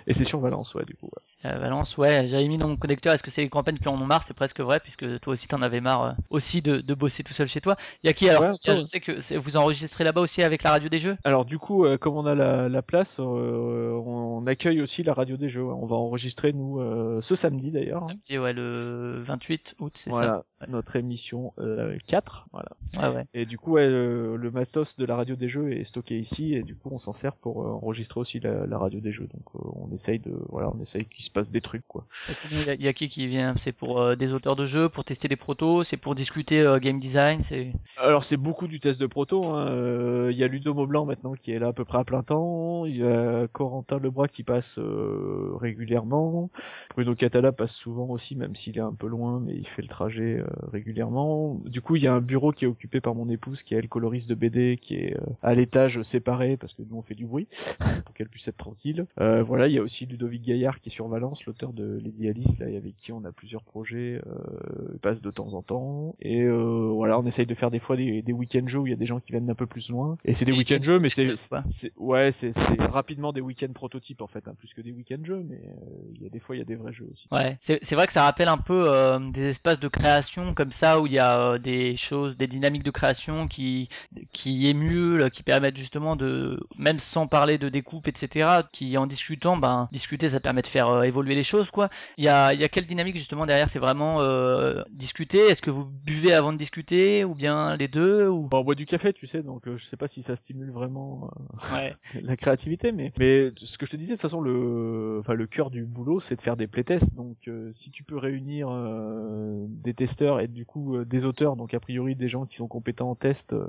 Et 0.07 0.13
c'est 0.13 0.25
sur 0.25 0.41
Valence, 0.41 0.75
ouais, 0.75 0.85
du 0.85 0.95
coup. 0.95 1.07
ouais. 1.07 1.51
À 1.51 1.59
Valence, 1.59 1.97
ouais. 1.99 2.27
J'avais 2.29 2.49
mis 2.49 2.57
dans 2.59 2.69
mon 2.69 2.77
connecteur, 2.77 3.15
est-ce 3.15 3.23
que 3.23 3.31
c'est 3.31 3.43
les 3.43 3.49
campagnes 3.49 3.77
qui 3.77 3.89
en 3.89 4.01
ont 4.01 4.07
marre? 4.07 4.23
C'est 4.23 4.35
presque 4.35 4.61
vrai, 4.61 4.81
puisque 4.81 5.21
toi 5.21 5.33
aussi 5.33 5.49
t'en 5.49 5.63
avais 5.63 5.81
marre 5.81 6.17
aussi 6.31 6.63
de, 6.63 6.79
de 6.79 6.95
bosser 6.95 7.23
tout 7.23 7.33
seul 7.33 7.47
chez 7.49 7.61
toi. 7.61 7.77
Il 8.03 8.07
y 8.07 8.11
a 8.11 8.13
qui 8.13 8.29
alors 8.29 8.43
Ouais, 8.43 8.53
Je 8.63 8.83
sais 8.83 9.01
que 9.01 9.39
vous 9.39 9.57
enregistrez 9.57 10.05
là-bas 10.05 10.21
aussi 10.21 10.43
avec 10.43 10.63
la 10.63 10.71
radio 10.71 10.89
des 10.89 10.99
jeux? 10.99 11.17
Alors 11.25 11.45
du 11.45 11.59
coup, 11.59 11.87
comme 12.01 12.17
on 12.17 12.27
a 12.27 12.35
la, 12.35 12.69
la 12.69 12.83
place, 12.83 13.19
euh, 13.21 13.91
on 14.15 14.47
accueille 14.47 14.81
aussi 14.81 15.03
la 15.03 15.15
radio 15.15 15.37
des 15.37 15.49
jeux. 15.49 15.65
On 15.65 15.87
va 15.87 15.97
enregistrer 15.97 16.53
nous 16.53 16.81
euh, 16.81 17.21
ce 17.21 17.35
samedi 17.35 17.71
d'ailleurs. 17.71 18.03
hein. 18.03 18.09
Samedi, 18.09 18.39
ouais, 18.39 18.53
le 18.53 19.21
28 19.23 19.77
août, 19.81 19.93
c'est 19.97 20.11
Voilà, 20.11 20.45
notre 20.69 20.97
émission 20.97 21.53
euh, 21.59 21.97
4. 22.07 22.47
Voilà. 22.53 22.69
ça 22.93 23.11
Ouais, 23.11 23.17
ouais. 23.17 23.25
Et 23.35 23.47
du 23.47 23.59
coup, 23.59 23.73
ouais, 23.73 23.89
le, 23.89 24.37
le 24.37 24.51
matos 24.51 24.97
de 24.97 25.05
la 25.05 25.17
radio 25.17 25.37
des 25.37 25.49
jeux 25.49 25.73
est 25.73 25.85
stocké 25.85 26.19
ici, 26.19 26.55
et 26.55 26.63
du 26.63 26.75
coup, 26.77 26.89
on 26.93 26.99
s'en 26.99 27.13
sert 27.13 27.35
pour 27.37 27.63
euh, 27.63 27.69
enregistrer 27.71 28.21
aussi 28.21 28.41
la, 28.41 28.67
la 28.67 28.79
radio 28.79 29.01
des 29.01 29.13
jeux. 29.13 29.27
Donc, 29.33 29.45
euh, 29.57 29.69
on 29.77 29.93
essaye 29.95 30.19
de, 30.19 30.33
voilà, 30.49 30.71
on 30.75 30.81
essaye 30.83 31.05
qu'il 31.05 31.25
se 31.25 31.31
passe 31.31 31.51
des 31.51 31.61
trucs, 31.61 31.87
quoi. 31.89 32.07
Il 32.51 32.63
y, 32.67 32.71
a- 32.71 32.75
il 32.75 32.83
y 32.83 32.89
a 32.89 32.93
qui 32.93 33.09
qui 33.09 33.27
vient? 33.27 33.55
C'est 33.59 33.73
pour 33.73 34.01
euh, 34.01 34.15
des 34.15 34.33
auteurs 34.35 34.57
de 34.57 34.65
jeux, 34.65 34.89
pour 34.89 35.05
tester 35.05 35.29
des 35.29 35.37
protos, 35.37 35.85
c'est 35.85 35.97
pour 35.97 36.15
discuter 36.15 36.61
euh, 36.61 36.79
game 36.79 36.99
design, 37.01 37.41
c'est 37.41 37.73
Alors, 37.99 38.25
c'est 38.25 38.37
beaucoup 38.37 38.69
du 38.69 38.81
test 38.81 39.01
de 39.01 39.07
proto. 39.07 39.45
hein. 39.47 39.69
Euh, 39.69 40.31
Il 40.33 40.39
y 40.39 40.45
a 40.45 40.49
Ludo 40.49 40.73
Maublanc 40.75 41.05
maintenant 41.05 41.33
qui 41.35 41.53
est 41.53 41.59
là 41.59 41.69
à 41.69 41.73
peu 41.73 41.85
près 41.85 41.99
à 41.99 42.05
plein 42.05 42.23
temps. 42.23 42.87
Il 42.87 42.97
y 42.97 43.05
a 43.05 43.47
Corentin 43.49 43.99
Lebras 44.05 44.29
qui 44.29 44.43
passe 44.43 44.79
euh, 44.79 45.51
régulièrement. 45.57 46.51
Bruno 46.95 47.15
Catala 47.15 47.53
passe 47.53 47.73
souvent 47.73 48.09
aussi, 48.09 48.37
même 48.37 48.55
s'il 48.55 48.79
est 48.79 48.83
un 48.83 48.93
peu 48.93 49.07
loin, 49.07 49.41
mais 49.41 49.55
il 49.55 49.67
fait 49.67 49.83
le 49.83 49.89
trajet 49.89 50.39
euh, 50.39 50.47
régulièrement. 50.73 51.61
Du 51.65 51.81
coup, 51.81 51.97
il 51.97 52.03
y 52.03 52.07
a 52.07 52.15
un 52.15 52.21
bureau 52.21 52.53
qui 52.53 52.65
est 52.65 52.69
occupé 52.69 53.01
par 53.01 53.15
mon 53.15 53.29
épouse, 53.29 53.63
qui 53.63 53.75
est 53.75 53.79
elle 53.79 53.89
coloriste 53.89 54.29
de 54.29 54.35
BD, 54.35 54.77
qui 54.81 54.97
est 54.97 55.17
euh, 55.17 55.21
à 55.43 55.55
l'étage 55.55 56.03
séparé 56.03 56.57
parce 56.57 56.75
que 56.75 56.83
nous 56.83 56.97
on 56.97 57.03
fait 57.03 57.15
du 57.15 57.27
bruit 57.27 57.49
pour 58.05 58.15
qu'elle 58.15 58.29
puisse 58.29 58.49
être 58.49 58.57
tranquille. 58.57 59.07
Euh, 59.21 59.43
voilà, 59.43 59.69
il 59.69 59.75
y 59.75 59.79
a 59.79 59.83
aussi 59.83 60.07
Ludovic 60.07 60.43
Gaillard 60.43 60.81
qui 60.81 60.89
est 60.89 60.93
sur 60.93 61.09
Valence, 61.09 61.45
l'auteur 61.47 61.73
de 61.73 61.99
Lady 62.03 62.29
Alice, 62.29 62.59
là, 62.59 62.69
et 62.69 62.77
avec 62.77 62.97
qui 62.97 63.13
on 63.13 63.25
a 63.25 63.33
plusieurs 63.33 63.63
projets. 63.63 64.21
Euh, 64.27 64.93
il 64.93 64.99
passe 64.99 65.23
de 65.23 65.31
temps 65.31 65.55
en 65.55 65.63
temps. 65.63 66.17
Et 66.21 66.43
euh, 66.43 66.91
voilà, 66.93 67.19
on 67.19 67.27
essaye 67.27 67.47
de 67.47 67.55
faire 67.55 67.71
des 67.71 67.79
fois 67.79 67.97
des, 67.97 68.23
des 68.23 68.33
week-end 68.33 68.67
jeux 68.67 68.81
où 68.81 68.87
il 68.87 68.91
y 68.91 68.95
a 68.95 68.97
des 68.97 69.07
gens 69.07 69.21
qui 69.21 69.33
viennent 69.33 69.47
d'un 69.47 69.55
peu 69.55 69.67
plus 69.67 69.91
loin. 69.91 70.17
Et 70.25 70.35
c'est 70.35 70.45
des 70.45 70.53
week-end 70.53 70.81
jeux, 70.81 70.99
mais 70.99 71.09
c'est, 71.09 71.93
ouais, 71.97 72.33
c'est 72.33 72.53
rapidement 72.91 73.33
des 73.33 73.41
week-end 73.41 73.73
prototypes 73.95 74.23
en 74.23 74.27
fait, 74.27 74.49
hein, 74.49 74.55
plus 74.59 74.75
que 74.75 74.81
des 74.81 74.91
week-end 74.91 75.23
jeux, 75.23 75.45
mais 75.49 75.57
euh, 75.57 76.13
il 76.15 76.23
y 76.23 76.27
a 76.27 76.29
des 76.29 76.41
fois 76.41 76.57
il 76.57 76.59
y 76.59 76.63
a 76.63 76.65
des 76.65 76.75
vrais 76.75 76.93
jeux 76.93 77.09
aussi. 77.13 77.29
Ouais, 77.31 77.57
c'est 77.61 77.79
c'est 77.83 77.95
vrai 77.95 78.07
que 78.07 78.13
ça 78.13 78.25
rappelle 78.25 78.49
un 78.49 78.59
peu 78.59 78.87
euh, 78.89 79.19
des 79.31 79.51
espaces 79.51 79.79
de 79.79 79.89
création 79.89 80.53
comme 80.55 80.73
ça 80.73 81.01
où 81.01 81.07
il 81.07 81.13
y 81.13 81.19
a 81.19 81.53
euh, 81.53 81.59
des 81.59 81.95
choses, 81.97 82.37
des 82.37 82.49
dynamiques 82.49 82.83
de 82.83 82.91
création 82.91 83.47
qui 83.47 83.89
qui 84.33 84.67
émulent, 84.67 85.31
qui 85.31 85.43
permettent 85.43 85.77
justement 85.77 86.17
de, 86.17 86.61
même 86.79 86.99
sans 86.99 87.27
parler 87.29 87.59
de 87.59 87.69
découpe, 87.69 88.09
etc., 88.09 88.63
qui 88.73 88.99
en 88.99 89.07
discutant, 89.07 89.57
ben 89.57 89.89
discuter, 89.93 90.29
ça 90.29 90.41
permet 90.41 90.63
de 90.63 90.67
faire 90.67 90.89
euh, 90.89 91.03
évoluer 91.03 91.37
les 91.37 91.45
choses, 91.45 91.71
quoi. 91.71 91.89
Il 92.17 92.25
y 92.25 92.29
a 92.29 92.53
il 92.53 92.61
y 92.61 92.65
a 92.65 92.69
quelle 92.69 92.87
dynamique 92.87 93.17
justement 93.17 93.47
derrière 93.47 93.69
C'est 93.71 93.79
vraiment 93.79 94.21
euh, 94.21 94.83
discuter? 94.91 95.39
Est-ce 95.39 95.63
que 95.63 95.71
vous 95.71 95.85
buvez 95.85 96.35
avant 96.35 96.53
de 96.53 96.59
discuter 96.59 97.25
ou 97.25 97.35
bien 97.35 97.77
les 97.77 97.89
deux 97.89 98.27
ou? 98.27 98.49
On 98.53 98.65
boit 98.65 98.75
du 98.75 98.87
café, 98.87 99.13
tu 99.13 99.27
sais, 99.27 99.43
donc 99.43 99.69
euh, 99.69 99.77
je 99.77 99.85
sais 99.85 99.97
pas 99.97 100.09
si 100.09 100.23
ça 100.23 100.35
stimule 100.35 100.73
vraiment 100.73 101.31
euh, 101.37 101.75
Ouais. 101.75 101.95
la 102.23 102.37
créativité, 102.37 102.93
mais 102.93 103.13
mais 103.19 103.51
ce 103.57 103.79
que 103.79 103.84
je 103.85 103.91
te 103.91 103.97
disais 103.97 104.13
de 104.13 104.17
toute 104.17 104.23
façon 104.23 104.41
le 104.41 105.19
enfin 105.21 105.35
le 105.35 105.47
cœur 105.47 105.71
du 105.71 105.85
boulot 105.85 106.21
c'est 106.21 106.37
de 106.37 106.41
faire 106.41 106.57
des 106.57 106.67
playtests. 106.67 107.15
Donc 107.15 107.37
euh, 107.49 107.71
si 107.73 107.91
tu 107.91 108.03
peux 108.03 108.17
réunir 108.17 108.69
euh, 108.71 109.67
des 109.69 109.95
testeurs 109.95 110.41
et 110.41 110.49
du 110.49 110.65
coup 110.65 110.97
euh, 110.97 111.05
des 111.05 111.25
auteurs, 111.25 111.57
donc 111.57 111.75
a 111.75 111.81
priori 111.81 112.15
des 112.15 112.29
gens 112.29 112.47
qui 112.47 112.57
sont 112.57 112.69
compétents 112.69 113.11
en 113.11 113.15
test 113.15 113.53
euh, 113.53 113.67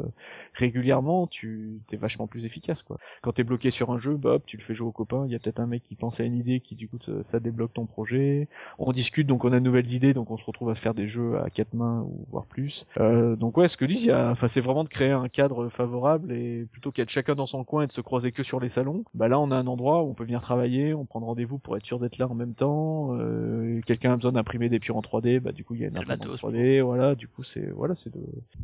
régulièrement, 0.54 1.28
tu 1.28 1.80
t'es 1.88 1.98
vachement 1.98 2.28
plus 2.28 2.46
efficace 2.46 2.84
quoi. 2.84 2.98
Quand 3.22 3.34
t'es 3.34 3.44
bloqué 3.44 3.72
sur 3.72 3.92
un 3.92 3.98
jeu, 3.98 4.16
bah 4.16 4.36
hop, 4.36 4.44
tu 4.46 4.58
le 4.58 4.62
fais 4.64 4.74
jouer 4.74 4.88
aux 4.88 4.92
copains. 4.92 5.26
Il 5.26 5.32
y 5.32 5.36
a 5.36 5.40
peut-être 5.40 5.60
un 5.60 5.68
mec 5.68 5.84
qui 5.84 5.96
pense 5.96 6.20
à 6.20 6.24
une 6.24 6.36
idée 6.36 6.60
qui 6.60 6.76
du 6.76 6.88
coup 6.88 6.98
ça, 7.24 7.40
débloque 7.40 7.74
ton 7.74 7.86
projet. 7.86 8.48
On 8.80 8.92
discute 8.92 9.28
donc 9.28 9.46
on 9.46 9.52
a 9.52 9.60
de 9.60 9.66
nouvelles 9.66 9.92
idées 9.94 10.14
donc 10.14 10.32
on 10.32 10.38
se 10.38 10.46
retrouve 10.46 10.70
à 10.70 10.76
faire 10.76 10.94
des 10.94 11.08
jeux 11.08 11.38
à 11.40 11.50
quatre 11.50 11.74
mains 11.74 12.02
ou 12.02 12.26
voire 12.32 12.46
plus. 12.46 12.86
Euh, 13.00 13.36
donc 13.36 13.58
ouais, 13.58 13.68
ce 13.68 13.78
que 13.78 13.86
a, 14.12 14.32
enfin 14.32 14.48
c'est 14.48 14.62
vraiment 14.62 14.84
de 14.84 14.90
créer 14.90 15.12
un 15.12 15.30
cadre 15.30 15.70
favorable 15.70 16.32
et 16.32 16.66
plutôt 16.72 16.92
qu'être 16.92 17.10
chacun 17.10 17.36
dans 17.36 17.46
son 17.46 17.64
coin 17.64 17.84
et 17.84 17.88
de 17.88 17.92
se 17.92 18.02
croiser 18.02 18.32
que 18.32 18.44
sur 18.44 18.60
les 18.60 18.70
salons, 18.70 19.04
bah 19.14 19.28
là 19.28 19.40
on 19.40 19.52
a 19.52 19.58
un 19.58 19.68
endroit 19.68 19.95
où 20.04 20.10
on 20.10 20.14
peut 20.14 20.24
venir 20.24 20.42
travailler, 20.42 20.94
on 20.94 21.06
prend 21.06 21.20
rendez-vous 21.20 21.60
pour 21.60 21.76
être 21.78 21.86
sûr 21.86 22.00
d'être 22.00 22.18
là 22.18 22.28
en 22.28 22.36
même 22.36 22.54
temps. 22.54 23.16
Euh, 23.18 23.82
Quelqu'un 23.86 24.14
a 24.14 24.16
besoin 24.16 24.32
d'imprimer 24.32 24.70
des 24.70 24.80
pions 24.80 24.98
en 24.98 25.02
3D, 25.02 25.40
bah 25.40 25.52
du 25.52 25.64
coup 25.64 25.76
il 25.76 25.82
y 25.82 25.86
a 25.86 25.88
une 25.88 25.98
imprimante 25.98 26.26
matos 26.28 26.42
3D, 26.44 26.82
voilà. 26.82 27.16
Du 27.16 27.28
coup 27.28 27.44
c'est 27.44 27.70
voilà 27.72 27.96
c'est 27.96 28.14
de 28.14 28.22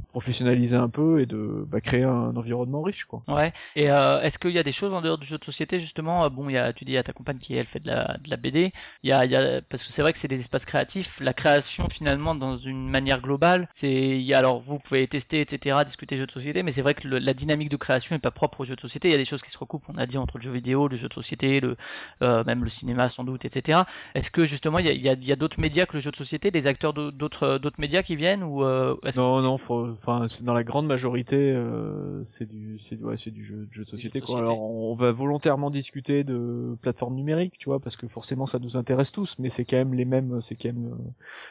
professionnaliser 0.10 0.76
un 0.76 0.90
peu 0.90 1.22
et 1.22 1.26
de 1.26 1.66
bah, 1.68 1.82
créer 1.82 2.04
un 2.04 2.36
environnement 2.36 2.82
riche 2.82 3.06
quoi. 3.06 3.24
Ouais. 3.28 3.52
Et 3.76 3.90
euh, 3.92 4.22
est-ce 4.22 4.38
qu'il 4.40 4.52
y 4.52 4.60
a 4.60 4.64
des 4.64 4.72
choses 4.72 4.94
en 4.94 5.02
dehors 5.02 5.18
du 5.18 5.28
jeu 5.28 5.38
de 5.38 5.44
société 5.44 5.80
justement 5.80 6.26
euh, 6.26 6.30
Bon, 6.30 6.50
il 6.50 6.54
y 6.54 6.58
a, 6.58 6.74
tu 6.74 6.86
dis, 6.86 6.92
il 6.92 6.96
y 6.96 6.98
a 6.98 7.04
ta 7.04 7.14
compagne 7.14 7.38
qui 7.38 7.56
elle 7.56 7.66
fait 7.66 7.80
de 7.80 7.88
la, 7.90 8.18
de 8.24 8.30
la 8.30 8.38
BD. 8.38 8.72
Il 9.04 9.10
y 9.10 9.14
a, 9.14 9.26
il 9.26 9.32
y 9.32 9.36
a, 9.36 9.62
parce 9.62 9.84
que 9.84 9.92
c'est 9.92 10.02
vrai 10.02 10.12
que 10.14 10.18
c'est 10.20 10.28
des 10.28 10.40
espaces 10.40 10.66
créatifs. 10.66 11.20
La 11.20 11.34
création 11.34 11.88
finalement, 11.90 12.36
dans 12.36 12.56
une 12.56 12.90
manière 12.90 13.22
globale, 13.22 13.68
c'est, 13.74 13.92
il 13.92 14.22
y 14.22 14.34
a, 14.34 14.38
alors 14.40 14.60
vous 14.60 14.80
pouvez 14.80 15.08
tester, 15.08 15.42
etc., 15.42 15.78
discuter 15.86 16.16
jeux 16.18 16.26
de 16.26 16.32
société, 16.32 16.64
mais 16.64 16.72
c'est 16.72 16.82
vrai 16.82 16.94
que 16.94 17.08
le- 17.08 17.20
la 17.20 17.34
dynamique 17.34 17.70
de 17.70 17.78
création 17.78 18.16
est 18.16 18.20
pas 18.20 18.32
propre 18.32 18.62
aux 18.62 18.66
jeux 18.66 18.76
de 18.76 18.82
société. 18.82 19.08
Il 19.10 19.12
y 19.12 19.16
a 19.16 19.18
des 19.18 19.26
choses 19.26 19.42
qui 19.42 19.52
se 19.52 19.58
recoupent. 19.58 19.86
On 19.90 19.98
a 19.98 20.06
dit 20.06 20.18
entre 20.18 20.38
le 20.38 20.44
jeu 20.44 20.52
vidéo, 20.52 20.88
le 20.88 20.96
jeu 20.96 21.08
de 21.08 21.14
société, 21.14 21.21
le, 21.62 21.76
euh, 22.22 22.44
même 22.46 22.64
le 22.64 22.70
cinéma 22.70 23.10
sans 23.10 23.24
doute, 23.24 23.46
etc. 23.46 23.82
Est-ce 24.16 24.32
que 24.32 24.46
justement 24.46 24.80
il 24.80 24.86
y 25.02 25.10
a, 25.10 25.14
y 25.14 25.38
d'autres 25.38 25.60
médias 25.60 25.86
que 25.86 25.96
le 25.96 26.00
jeu 26.02 26.12
de 26.12 26.16
société, 26.16 26.52
des 26.52 26.68
acteurs 26.68 26.94
d'au- 26.94 27.12
d'autres, 27.12 27.58
d'autres 27.58 27.80
médias 27.80 28.04
qui 28.04 28.16
viennent 28.16 28.44
ou 28.44 28.64
euh, 28.64 28.96
Non, 29.16 29.42
non, 29.42 29.54
enfin, 29.54 30.28
c'est- 30.28 30.44
dans 30.44 30.54
la 30.54 30.64
grande 30.64 30.88
majorité, 30.88 31.38
euh, 31.38 32.24
c'est 32.26 32.48
du, 32.48 32.78
c'est 32.80 32.96
du- 32.96 33.04
ouais, 33.04 33.16
du 33.16 33.44
jeu, 33.44 33.68
jeu 33.72 33.84
de 33.84 33.90
société, 33.90 34.20
quoi. 34.20 34.28
société. 34.28 34.52
Alors, 34.52 34.62
on 34.62 34.94
va 34.94 35.12
volontairement 35.12 35.70
discuter 35.70 36.24
de 36.24 36.76
plateformes 36.82 37.16
numériques, 37.16 37.58
tu 37.58 37.70
vois, 37.70 37.80
parce 37.80 37.96
que 37.96 38.08
forcément, 38.08 38.46
ça 38.46 38.60
nous 38.60 38.78
intéresse 38.78 39.12
tous, 39.12 39.36
mais 39.40 39.50
c'est 39.50 39.66
quand 39.66 39.78
même 39.78 39.94
les 39.94 40.06
mêmes, 40.06 40.42
c'est 40.42 40.56
quand 40.56 40.70
même, 40.70 40.86
euh, 40.94 40.96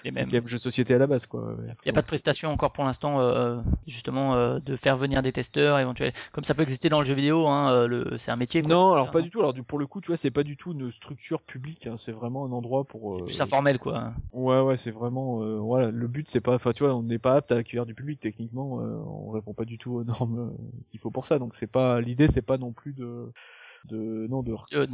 les 0.05 0.11
mêmes 0.11 0.27
quand 0.27 0.33
même 0.33 0.47
jeu 0.47 0.59
de 0.59 0.63
société 0.63 0.95
à 0.95 0.99
la 0.99 1.07
base, 1.07 1.27
quoi. 1.27 1.57
Il 1.61 1.65
n'y 1.87 1.91
a 1.91 1.93
pas 1.95 2.03
de 2.03 2.07
prestation 2.07 2.51
encore 2.51 2.73
pour 2.73 2.85
l'instant, 2.85 3.21
euh, 3.21 3.61
justement, 3.87 4.35
euh, 4.35 4.59
de 4.61 4.77
faire 4.77 4.97
venir 4.97 5.23
des 5.23 5.33
testeurs 5.33 5.79
éventuellement. 5.79 6.15
Comme 6.33 6.45
ça 6.45 6.55
peut 6.55 6.63
exister 6.63 6.89
dans 6.89 7.01
le 7.01 7.07
jeu 7.07 7.15
vidéo, 7.15 7.47
hein, 7.49 7.73
euh, 7.73 7.87
le... 7.87 8.19
c'est 8.19 8.31
un 8.31 8.37
métier. 8.37 8.63
quoi. 8.63 8.71
Non, 8.71 8.93
alors 8.93 9.11
pas 9.11 9.21
du 9.23 9.31
tout. 9.31 9.41
Alors, 9.41 9.55
pour 9.63 9.79
le 9.79 9.87
coup, 9.87 10.01
tu 10.01 10.09
vois, 10.09 10.17
c'est 10.17 10.31
pas 10.31 10.43
du 10.43 10.57
tout 10.57 10.73
une 10.73 10.91
structure 10.91 11.43
publique. 11.43 11.87
hein, 11.87 11.97
c'est 11.99 12.13
vraiment 12.13 12.45
un 12.45 12.53
endroit 12.53 12.85
pour. 12.85 13.15
C'est 13.15 13.23
euh, 13.23 13.25
plus 13.25 13.41
informel, 13.41 13.79
quoi. 13.79 14.13
Ouais, 14.33 14.61
ouais, 14.61 14.77
c'est 14.77 14.91
vraiment. 14.91 15.43
euh, 15.43 15.59
voilà, 15.59 15.91
le 15.91 16.09
but, 16.09 16.29
c'est 16.29 16.41
pas. 16.41 16.55
Enfin, 16.55 16.73
tu 16.73 16.85
vois, 16.85 16.95
on 16.95 17.03
n'est 17.03 17.19
pas 17.19 17.37
apte 17.37 17.53
à 17.53 17.57
accueillir 17.57 17.87
du 17.87 17.95
public. 17.95 18.21
Techniquement, 18.21 18.81
euh, 18.81 18.97
on 19.07 19.31
répond 19.31 19.55
pas 19.55 19.65
du 19.65 19.79
tout 19.79 19.93
aux 19.95 20.05
normes 20.05 20.53
qu'il 20.89 21.01
faut 21.01 21.11
pour 21.11 21.27
ça. 21.27 21.39
Donc, 21.39 21.55
c'est 21.55 21.67
pas. 21.67 22.01
L'idée, 22.01 22.29
c'est 22.29 22.43
pas 22.43 22.59
non 22.59 22.73
plus 22.73 22.93
de. 22.93 23.33
De 23.87 24.27
non 24.29 24.43
de 24.43 24.53
Euh, 24.75 24.87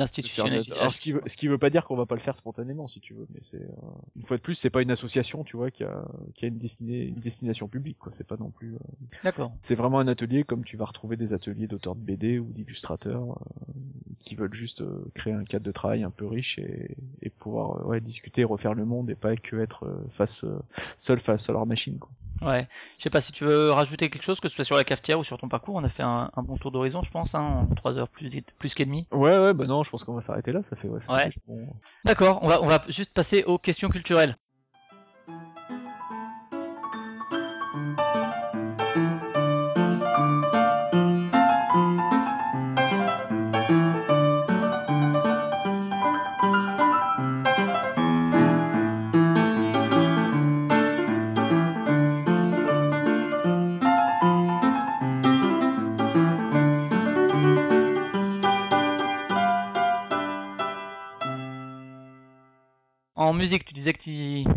Alors, 0.79 0.93
ce 0.93 1.01
qui 1.01 1.13
veut, 1.13 1.23
ce 1.27 1.37
qui 1.37 1.49
veut 1.49 1.59
pas 1.59 1.71
dire 1.71 1.85
qu'on 1.85 1.97
va 1.97 2.07
pas 2.07 2.15
le 2.15 2.21
faire 2.21 2.37
spontanément, 2.37 2.87
si 2.89 3.01
tu 3.01 3.15
veux, 3.15 3.27
mais 3.35 3.41
c'est 3.43 3.61
euh, 3.63 3.69
une 4.17 4.23
fois 4.23 4.37
de 4.37 4.43
plus, 4.43 4.55
c'est 4.55 4.71
pas 4.71 4.83
une 4.83 4.91
association, 4.91 5.45
tu 5.45 5.57
vois, 5.57 5.71
qui 5.71 5.83
a, 5.85 6.05
qui 6.35 6.45
a 6.45 6.49
une, 6.49 6.59
destinée, 6.59 7.03
une 7.05 7.15
destination 7.17 7.69
publique, 7.69 7.99
quoi. 7.99 8.13
C'est 8.13 8.27
pas 8.27 8.37
non 8.39 8.51
plus. 8.51 8.75
euh, 8.75 8.79
D'accord. 9.25 9.53
C'est 9.61 9.75
vraiment 9.75 9.99
un 9.99 10.09
atelier 10.09 10.45
comme 10.45 10.65
tu 10.65 10.77
vas 10.77 10.85
retrouver 10.85 11.17
des 11.17 11.33
ateliers 11.33 11.67
d'auteurs 11.67 11.97
de 11.97 12.01
BD 12.01 12.39
ou 12.39 12.53
d'illustrateurs 12.53 13.23
euh, 13.23 13.73
qui 14.21 14.35
veulent 14.35 14.55
juste 14.55 14.83
euh, 14.83 15.05
créer 15.15 15.33
un 15.35 15.45
cadre 15.45 15.65
de 15.65 15.73
travail 15.73 16.03
un 16.05 16.11
peu 16.11 16.27
riche 16.27 16.59
et, 16.59 16.97
et 17.23 17.31
pouvoir 17.31 17.81
euh, 17.81 17.85
ouais, 17.89 18.01
discuter, 18.01 18.45
refaire 18.45 18.75
le 18.75 18.85
monde 18.85 19.11
et 19.11 19.15
pas 19.15 19.37
que 19.37 19.57
être 19.57 19.85
euh, 19.85 19.97
face 20.11 20.45
euh, 20.45 20.59
seul 20.97 21.19
face 21.19 21.49
à 21.51 21.53
leur 21.53 21.67
machine. 21.67 21.99
Quoi. 21.99 22.11
Ouais. 22.43 22.69
Je 22.99 23.05
sais 23.05 23.09
pas 23.11 23.23
si 23.23 23.33
tu 23.33 23.45
veux 23.45 23.71
rajouter 23.71 24.11
quelque 24.11 24.23
chose, 24.23 24.41
que 24.41 24.49
ce 24.49 24.55
soit 24.57 24.65
sur 24.65 24.77
la 24.77 24.85
cafetière 24.85 25.19
ou 25.19 25.25
sur 25.25 25.39
ton 25.39 25.49
parcours. 25.49 25.75
On 25.77 25.85
a 25.85 25.89
fait 25.89 26.03
un, 26.03 26.31
un 26.37 26.43
bon 26.43 26.59
tour 26.59 26.71
d'horizon, 26.71 27.01
je 27.03 27.11
pense, 27.11 27.35
hein, 27.35 27.67
en 27.71 27.75
3 27.75 27.97
heures 27.97 28.09
plus, 28.11 28.43
plus 28.59 28.75
qu'edemi. 28.77 29.09
Ouais, 29.11 29.37
ouais, 29.39 29.55
bah 29.55 29.67
non, 29.67 29.83
je 29.83 29.91
pense 29.91 30.05
qu'on 30.05 30.15
va 30.15 30.21
s'arrêter 30.21 30.53
là. 30.53 30.63
Ça 30.63 30.77
fait 30.77 30.89
ouais. 30.89 31.01
ça 31.01 31.13
Ouais. 31.13 31.31
fait 31.31 31.41
bon. 31.47 31.67
D'accord. 32.05 32.39
On 32.43 32.49
va, 32.49 32.63
on 32.63 32.67
va 32.67 32.83
juste 32.89 33.13
passer 33.13 33.43
aux 33.45 33.59
questions 33.59 33.89
culturelles. 33.89 34.37
Musique, 63.37 63.65
tu 63.65 63.75
disais 63.75 63.93
que 63.93 64.01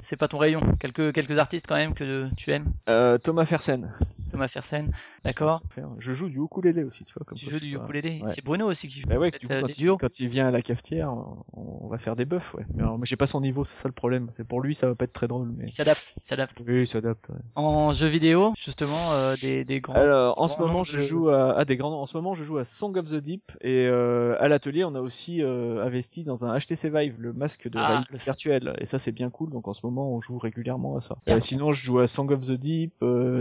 c'est 0.04 0.18
pas 0.18 0.28
ton 0.28 0.38
rayon. 0.38 0.62
Quelques, 0.80 1.14
quelques 1.14 1.38
artistes 1.38 1.66
quand 1.68 1.76
même 1.76 1.94
que 1.94 2.30
tu 2.36 2.52
aimes. 2.52 2.72
Euh, 2.90 3.18
Thomas 3.18 3.46
Fersen. 3.46 3.94
Thomas 4.40 4.48
Fersen. 4.48 4.92
D'accord. 5.26 5.62
Je 5.98 6.14
joue 6.14 6.30
du 6.30 6.40
ukulélé 6.40 6.84
aussi, 6.86 7.04
tu 7.04 7.14
vois. 7.14 7.26
Comme 7.26 7.38
Tu 7.38 7.46
quoi, 7.46 7.54
joues 7.56 7.60
du 7.66 7.76
ukulélé. 7.76 8.22
Ouais. 8.22 8.30
C'est 8.34 8.44
Bruno 8.44 8.68
aussi 8.68 8.88
qui 8.88 9.02
joue. 9.02 9.08
Bah 9.10 9.18
ouais, 9.18 9.32
Faites, 9.32 9.42
du 9.42 9.48
coup, 9.48 9.54
euh, 9.54 9.60
quand, 9.62 9.68
des 9.68 9.74
il, 9.74 9.78
duos. 9.84 9.98
quand 9.98 10.20
il 10.22 10.28
vient 10.30 10.48
à 10.48 10.52
la 10.52 10.62
cafetière, 10.62 11.12
on, 11.12 11.44
on 11.54 11.88
va 11.90 11.98
faire 11.98 12.16
des 12.16 12.24
buffs, 12.26 12.54
ouais. 12.54 12.66
Mais 12.74 12.84
alors, 12.84 12.98
j'ai 13.04 13.18
pas 13.18 13.28
son 13.28 13.42
niveau, 13.42 13.66
c'est 13.66 13.82
ça 13.82 13.90
le 13.90 13.94
problème. 13.94 14.28
C'est 14.32 14.46
pour 14.48 14.62
lui, 14.62 14.76
ça 14.76 14.88
va 14.88 14.96
pas 14.96 15.04
être 15.06 15.14
très 15.14 15.28
drôle, 15.28 15.52
mais. 15.58 15.66
Il 15.66 15.72
s'adapte. 15.72 16.16
S'adapte. 16.24 16.64
Oui, 16.66 16.82
il 16.82 16.88
s'adapte. 16.88 17.28
ouais. 17.30 17.36
En 17.56 17.92
jeu 17.92 18.08
vidéo, 18.08 18.54
justement, 18.58 19.12
euh, 19.14 19.36
des, 19.42 19.66
des 19.66 19.82
grands. 19.82 19.94
Alors, 19.96 20.40
en 20.42 20.48
ce 20.48 20.58
moment, 20.60 20.84
je 20.86 21.00
joue 21.00 21.30
à, 21.30 21.58
à 21.58 21.66
des 21.66 21.76
grands. 21.76 22.02
En 22.02 22.06
ce 22.06 22.16
moment, 22.16 22.34
je 22.34 22.44
joue 22.46 22.58
à 22.60 22.64
Song 22.66 22.96
of 22.98 23.06
the 23.10 23.16
Deep 23.16 23.52
et 23.62 23.88
euh, 23.88 24.36
à 24.40 24.48
l'atelier, 24.48 24.86
on 24.86 24.96
a 24.96 25.02
aussi 25.02 25.42
euh, 25.44 25.84
investi 25.86 26.24
dans 26.24 26.46
un 26.46 26.58
HTC 26.58 26.90
Vive, 26.90 27.16
le 27.20 27.34
masque 27.34 27.68
de 27.70 27.78
Ah, 27.78 27.88
réalité 27.88 28.14
le- 28.14 28.20
virtuelle. 28.20 28.76
Et 28.80 28.86
ça, 28.86 29.00
c'est 29.00 29.12
bien 29.12 29.30
cool. 29.30 29.50
Donc, 29.50 29.68
en 29.68 29.74
ce 29.74 29.86
moment, 29.86 30.10
on 30.14 30.22
joue 30.22 30.38
régulièrement 30.38 30.96
à 30.96 31.02
ça. 31.02 31.18
Sinon, 31.42 31.72
je 31.74 31.84
joue 31.84 32.00
à 32.00 32.08
Song 32.08 32.32
of 32.32 32.40
the 32.42 32.52
Deep. 32.54 32.94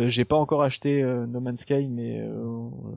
j'ai 0.06 0.24
pas 0.24 0.36
encore 0.36 0.62
acheté 0.62 0.87
euh, 1.02 1.26
No 1.26 1.40
Man's 1.40 1.60
Sky, 1.60 1.86
mais 1.88 2.20
euh, 2.20 2.34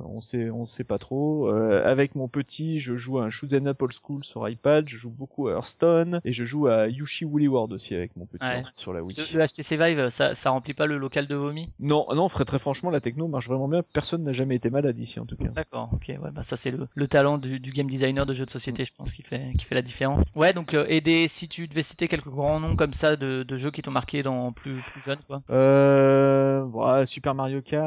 on 0.05 0.21
sait, 0.21 0.49
on 0.49 0.65
sait 0.65 0.83
pas 0.83 0.97
trop. 0.97 1.49
Euh, 1.49 1.83
avec 1.85 2.15
mon 2.15 2.27
petit, 2.27 2.79
je 2.79 2.95
joue 2.95 3.19
à 3.19 3.25
un 3.25 3.29
Shoot'em 3.29 3.67
Up 3.67 3.81
Old 3.81 3.93
School 3.93 4.23
sur 4.23 4.47
iPad, 4.47 4.87
je 4.89 4.97
joue 4.97 5.09
beaucoup 5.09 5.47
à 5.47 5.53
Hearthstone 5.53 6.21
et 6.25 6.31
je 6.31 6.43
joue 6.43 6.67
à 6.67 6.87
Yushi 6.87 7.25
Woolly 7.25 7.47
World 7.47 7.73
aussi 7.73 7.95
avec 7.95 8.15
mon 8.15 8.25
petit 8.25 8.45
Ouais. 8.45 8.61
sur 8.75 8.93
la 8.93 9.03
Wii. 9.03 9.15
Le, 9.17 9.37
le 9.39 9.45
HTC 9.45 9.77
Vive, 9.77 10.09
ça, 10.09 10.35
ça 10.35 10.49
remplit 10.49 10.73
pas 10.73 10.85
le 10.85 10.97
local 10.97 11.27
de 11.27 11.35
vomi? 11.35 11.71
Non, 11.79 12.05
non, 12.15 12.27
très 12.27 12.45
très 12.45 12.59
franchement, 12.59 12.89
la 12.89 13.01
techno 13.01 13.27
marche 13.27 13.47
vraiment 13.47 13.67
bien. 13.67 13.83
Personne 13.93 14.23
n'a 14.23 14.31
jamais 14.31 14.55
été 14.55 14.69
malade 14.69 14.97
ici 14.99 15.19
en 15.19 15.25
tout 15.25 15.35
cas. 15.35 15.49
D'accord, 15.49 15.89
ok, 15.93 16.05
ouais, 16.09 16.31
bah 16.31 16.43
ça 16.43 16.55
c'est 16.57 16.71
le, 16.71 16.87
le 16.93 17.07
talent 17.07 17.37
du, 17.37 17.59
du 17.59 17.71
game 17.71 17.87
designer 17.87 18.25
de 18.25 18.33
jeux 18.33 18.45
de 18.45 18.49
société, 18.51 18.85
je 18.85 18.93
pense, 18.93 19.13
qui 19.13 19.21
fait, 19.23 19.51
qui 19.57 19.65
fait 19.65 19.75
la 19.75 19.81
différence. 19.81 20.23
Ouais, 20.35 20.53
donc 20.53 20.73
euh, 20.73 20.85
et 20.89 21.01
des, 21.01 21.27
si 21.27 21.47
tu 21.47 21.67
devais 21.67 21.83
citer 21.83 22.07
quelques 22.07 22.29
grands 22.29 22.59
noms 22.59 22.75
comme 22.75 22.93
ça 22.93 23.15
de, 23.15 23.43
de 23.43 23.55
jeux 23.55 23.71
qui 23.71 23.81
t'ont 23.81 23.91
marqué 23.91 24.23
dans 24.23 24.51
plus, 24.51 24.75
plus 24.81 25.01
jeune, 25.01 25.19
quoi. 25.27 25.41
Euh, 25.49 27.05
Super 27.05 27.35
Mario 27.35 27.61
Kart, 27.61 27.80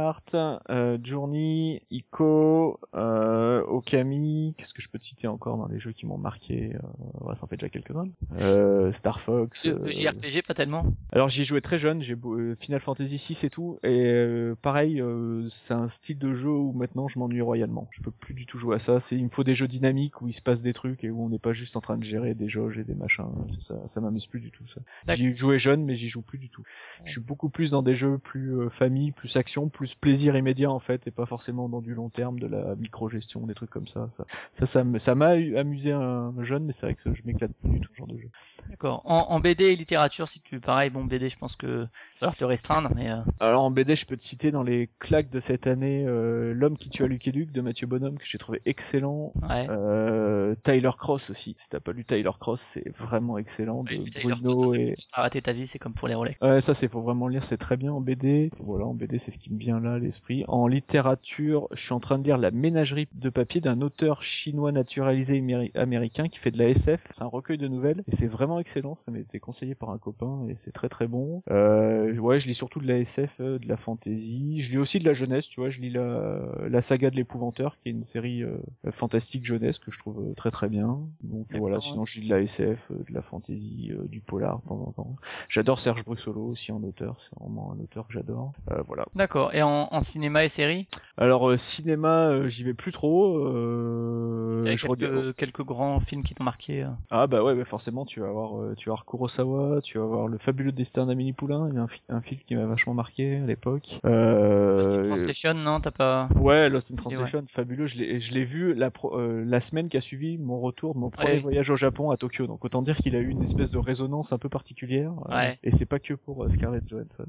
euh, 0.71 0.99
Journey, 1.03 1.83
Ico, 1.91 2.81
euh, 2.95 3.63
Okami, 3.63 4.55
qu'est-ce 4.57 4.75
que 4.75 4.83
je 4.83 4.89
peux 4.89 4.99
te 4.99 5.05
citer 5.05 5.27
encore 5.27 5.57
dans 5.57 5.67
les 5.67 5.79
jeux 5.79 5.93
qui 5.93 6.07
m'ont 6.07 6.19
marqué 6.19 6.75
euh, 6.75 7.25
ouais, 7.27 7.35
Ça 7.35 7.45
en 7.45 7.47
fait 7.47 7.57
déjà 7.57 7.69
quelques-uns. 7.69 8.09
Euh, 8.41 8.93
Star 8.93 9.21
Fox. 9.21 9.67
Le, 9.67 9.73
euh, 9.73 9.79
le 9.85 9.91
JRPG, 9.91 10.43
pas 10.47 10.55
tellement. 10.55 10.87
Alors 11.13 11.29
j'y 11.29 11.43
ai 11.43 11.45
joué 11.45 11.61
très 11.61 11.79
jeune, 11.79 12.03
j'ai 12.03 12.17
euh, 12.25 12.57
Final 12.59 12.81
Fantasy 12.81 13.19
6 13.19 13.45
et 13.45 13.51
tout, 13.51 13.79
et 13.83 14.07
euh, 14.07 14.55
pareil, 14.61 15.01
euh, 15.01 15.49
c'est 15.49 15.75
un 15.75 15.89
style 15.89 16.19
de 16.19 16.35
jeu 16.35 16.51
où 16.51 16.73
maintenant 16.73 17.09
je 17.09 17.19
m'ennuie 17.19 17.41
royalement. 17.41 17.89
Je 17.91 18.01
peux 18.01 18.11
plus 18.11 18.35
du 18.35 18.47
tout 18.47 18.59
jouer 18.59 18.77
à 18.77 18.79
ça. 18.79 19.01
C'est, 19.01 19.17
il 19.17 19.25
me 19.25 19.29
faut 19.29 19.45
des 19.45 19.55
jeux 19.55 19.69
dynamiques 19.69 20.21
où 20.23 20.29
il 20.29 20.33
se 20.33 20.43
passe 20.43 20.63
des 20.63 20.73
trucs 20.73 21.05
et 21.05 21.11
où 21.11 21.25
on 21.25 21.29
n'est 21.29 21.39
pas 21.39 21.53
juste 21.53 21.77
en 21.77 21.81
train 21.81 21.97
de 21.97 22.05
gérer 22.05 22.35
des 22.35 22.49
jauges 22.49 22.79
et 22.79 22.85
des 22.85 22.95
machins. 22.95 23.27
Ça, 23.61 23.75
ça 23.89 24.01
m'amuse 24.01 24.27
plus 24.27 24.41
du 24.41 24.51
tout 24.51 24.67
ça. 24.67 24.81
J'y 25.15 25.33
jouais 25.33 25.59
jeune, 25.59 25.85
mais 25.85 25.95
j'y 25.95 26.09
joue 26.09 26.23
plus 26.23 26.39
du 26.39 26.49
tout. 26.49 26.63
Je 27.05 27.13
suis 27.13 27.21
beaucoup 27.21 27.49
plus 27.49 27.71
dans 27.71 27.83
des 27.83 27.95
jeux 27.95 28.19
plus 28.19 28.59
euh, 28.59 28.69
famille, 28.69 29.13
plus 29.13 29.37
action, 29.37 29.69
plus 29.75 29.95
plaisir 29.95 30.37
immédiat 30.37 30.71
en 30.71 30.79
fait, 30.79 31.07
et 31.07 31.11
pas 31.11 31.27
forcément 31.27 31.69
dans 31.69 31.81
du 31.83 31.95
long 31.95 32.09
terme, 32.09 32.39
de 32.39 32.47
la 32.47 32.77
micro-gestion, 32.77 33.47
des 33.47 33.55
trucs 33.55 33.71
comme 33.71 33.89
ça. 33.89 34.09
Ça, 34.09 34.25
ça, 34.53 34.67
ça 34.67 34.85
ça 34.99 35.15
m'a 35.15 35.31
amusé 35.59 35.93
un 35.93 36.33
jeune, 36.41 36.65
mais 36.65 36.73
c'est 36.73 36.87
vrai 36.87 36.95
que 36.95 37.13
je 37.13 37.23
m'éclate 37.25 37.53
plus 37.61 37.71
du 37.71 37.81
tout 37.81 37.91
ce 37.93 37.99
genre 37.99 38.07
de 38.07 38.17
jeu. 38.19 38.31
D'accord. 38.71 39.03
En, 39.05 39.27
en 39.31 39.41
BD 39.41 39.65
et 39.65 39.77
littérature, 39.77 40.29
si 40.29 40.41
tu, 40.41 40.61
pareil, 40.61 40.91
bon, 40.91 41.05
BD, 41.05 41.29
je 41.29 41.37
pense 41.37 41.57
que 41.57 41.87
falloir 42.19 42.37
te 42.37 42.45
restreindre, 42.45 42.91
mais 42.95 43.11
euh, 43.11 43.17
Alors 43.41 43.63
en 43.65 43.71
BD, 43.71 43.97
je 43.97 44.07
peux 44.07 44.17
te 44.17 44.23
citer 44.23 44.51
dans 44.51 44.63
les 44.63 44.89
claques 45.01 45.31
de 45.31 45.41
cette 45.41 45.67
année 45.67 46.05
euh, 46.07 46.55
L'homme 46.55 46.79
qui 46.79 46.89
tua 46.89 47.07
Luke 47.07 47.27
et 47.29 47.33
Luke 47.33 47.53
de 47.53 47.61
Mathieu 47.61 47.87
Bonhomme 47.87 48.17
que 48.19 48.25
j'ai 48.27 48.39
trouvé 48.39 48.63
excellent. 48.65 49.33
ouais. 49.43 49.67
Euh, 49.69 50.55
Tyler 50.63 50.91
Cross 50.97 51.31
aussi. 51.31 51.57
Si 51.59 51.69
t'as 51.69 51.81
pas 51.81 51.93
lu 51.93 52.05
Tyler 52.05 52.31
Cross, 52.39 52.61
c'est 52.61 52.97
vraiment 52.97 53.39
excellent 53.39 53.83
de 53.83 53.91
Oui, 53.97 54.11
Bruno 54.23 54.53
Cross, 54.53 54.71
ça, 54.71 54.77
et 54.79 54.95
raté 55.13 55.43
ta 55.43 55.53
vie, 55.53 55.67
c'est 55.67 55.79
comme 55.79 55.95
pour 55.95 56.09
les 56.09 56.15
Rolex. 56.15 56.39
Ouais, 56.41 56.61
ça 56.61 56.75
c'est 56.75 56.89
faut 56.89 57.03
vraiment 57.03 57.29
lire, 57.29 57.45
c'est 57.45 57.57
très 57.57 57.77
bien 57.77 57.93
en 57.93 58.01
BD. 58.01 58.51
Voilà, 58.61 58.87
en 58.87 58.95
BD 58.95 59.19
c'est 59.19 59.31
ce 59.31 59.39
qui 59.39 59.53
me 59.53 59.59
vient 59.65 59.81
là 59.81 59.95
à 59.95 59.99
l'esprit. 59.99 60.45
En 60.49 60.67
littérature, 60.69 61.69
je 61.73 61.81
suis 61.83 61.93
en 61.93 62.01
train 62.01 62.19
de 62.19 62.25
lire 62.25 62.39
La 62.39 62.51
ménagerie 62.51 63.09
de 63.15 63.31
papier 63.31 63.61
d'un 63.61 63.81
auteur 63.81 64.23
chinois 64.23 64.73
naturalisé 64.73 65.41
améri- 65.41 65.71
américain 65.75 66.29
qui 66.29 66.39
fait 66.39 66.51
de 66.51 66.59
la 66.59 66.69
SF. 66.69 67.03
C'est 67.15 67.23
un 67.23 67.27
recueil 67.27 67.59
de 67.59 67.69
nouvelles 67.69 68.03
et 68.07 68.13
c'est 68.15 68.27
vraiment 68.27 68.59
excellent. 68.61 68.95
Ça 68.97 69.11
m'a 69.11 69.19
été 69.19 69.41
conseillé 69.41 69.75
par 69.75 69.91
un 69.91 69.99
copain 69.99 70.47
et 70.49 70.55
c'est 70.55 70.73
très 70.73 70.89
très 70.89 71.07
bon. 71.07 71.43
Euh, 71.51 72.15
ouais, 72.19 72.39
je 72.39 72.47
lis 72.47 72.55
surtout 72.55 72.81
de 72.81 72.87
la 72.87 72.99
SF, 72.99 73.37
euh, 73.41 73.59
de 73.59 73.67
la 73.69 73.77
fantasy. 73.77 74.61
Je 74.61 74.71
lis 74.71 74.79
aussi 74.79 74.99
de 74.99 75.05
la 75.05 75.13
jeunesse, 75.13 75.49
tu 75.49 75.61
vois. 75.61 75.71
Je 75.71 75.81
lis 75.81 75.91
la, 75.91 76.41
la 76.69 76.83
saga 76.83 77.11
de 77.11 77.17
l'épouvanteur 77.17 77.79
qui 77.81 77.89
est 77.89 77.93
une 77.93 78.05
série 78.05 78.43
euh, 78.43 78.57
fantastique 78.91 79.45
jeunesse 79.45 79.79
que 79.79 79.91
je 79.91 79.99
trouve 79.99 80.21
euh, 80.21 80.35
très 80.35 80.51
très 80.51 80.69
bien. 80.69 81.01
Donc 81.23 81.47
voilà, 81.59 81.77
sinon 81.81 82.05
je 82.05 82.21
lis 82.21 82.27
de 82.29 82.35
la 82.35 82.41
SF, 82.41 82.91
de 82.91 83.13
la 83.15 83.23
fantasy, 83.23 83.91
euh, 83.93 84.07
du 84.09 84.21
polar 84.21 84.61
de 84.61 84.69
temps 84.69 84.81
en 84.87 84.93
temps. 84.93 85.17
J'adore 85.49 85.81
Serge 85.81 86.05
Brussolo 86.05 86.43
aussi 86.47 86.73
en 86.73 86.83
auteur, 86.83 87.17
c'est 87.21 87.35
vraiment 87.39 87.73
un 87.73 87.81
auteur 87.83 88.07
que 88.07 88.13
j'adore. 88.13 88.53
Euh, 88.71 88.83
voilà. 88.83 89.07
D'accord. 89.15 89.54
Et 89.57 89.63
en, 89.63 89.87
en 89.93 90.01
cinéma 90.01 90.45
et 90.45 90.49
séries, 90.49 90.89
Alors 91.17 91.49
euh, 91.49 91.57
cinéma, 91.57 92.27
euh, 92.29 92.49
j'y 92.49 92.65
vais 92.65 92.75
plus 92.75 92.91
trop. 92.91 93.39
Euh, 93.47 94.63
je 94.63 94.63
quelques, 94.69 94.83
regarde- 94.91 95.33
quelques 95.35 95.63
grands 95.63 96.01
films 96.01 96.25
qui 96.25 96.35
t'ont 96.35 96.43
marqué. 96.43 96.83
euh. 96.83 96.89
Ah 97.11 97.29
bah 97.29 97.45
ouais, 97.45 97.55
bah 97.55 97.65
forcément 97.65 98.05
tu 98.05 98.19
vas 98.21 98.27
avoir, 98.29 98.61
euh, 98.61 98.75
tu 98.77 98.89
vas 98.89 98.95
avoir 98.95 99.07
Kurosawa, 99.07 99.81
tu 99.81 99.99
vas 99.99 100.05
avoir 100.05 100.27
le 100.27 100.39
fabuleux 100.39 100.73
destin 100.73 101.07
d'Amélie 101.07 101.33
Poulain, 101.33 101.69
il 101.71 101.77
y 101.77 101.79
a 101.79 101.83
un, 101.83 101.87
fi- 101.87 102.03
un 102.09 102.21
film 102.21 102.41
qui 102.45 102.57
m'a 102.57 102.67
vachement 102.67 102.95
marqué 102.95 103.37
à 103.37 103.47
l'époque. 103.47 104.01
Euh, 104.05 104.79
Lost 104.79 104.95
in 104.97 105.03
Translation, 105.03 105.55
non, 105.55 105.79
t'as 105.81 105.93
pas. 105.93 106.29
Ouais, 106.35 106.69
Lost 106.69 106.91
in 106.91 106.95
ouais. 106.97 107.01
Translation, 107.03 107.45
fabuleux. 107.47 107.87
Je 107.87 107.99
l'ai, 107.99 108.19
je 108.21 108.35
l'ai 108.35 108.45
vu 108.45 108.75
la, 108.75 108.91
pro- 108.91 109.17
euh, 109.17 109.45
la 109.47 109.61
semaine 109.61 109.89
qui 109.89 109.97
a 109.97 110.01
suivi 110.01 110.37
mon 110.37 110.59
retour 110.59 110.97
mon 110.97 111.11
premier 111.11 111.35
Ouais. 111.35 111.39
voyage 111.39 111.71
au 111.71 111.77
Japon 111.77 112.11
à 112.11 112.17
Tokyo. 112.17 112.49
Donc 112.49 112.65
autant 112.65 112.83
dire 112.83 112.97
qu'il 112.97 113.15
a 113.15 113.21
eu 113.21 113.29
une 113.29 113.43
espèce 113.45 113.71
de 113.71 113.79
résonance 113.79 114.33
un 114.33 114.39
peu 114.39 114.49
particulière. 114.49 115.13
Ouais. 115.29 115.61
et 115.63 115.71
c'est 115.71 115.87
pas 115.87 116.01
que 116.01 116.15
pour 116.15 116.45
Scarlett 116.51 116.83
Johansson, 116.89 117.27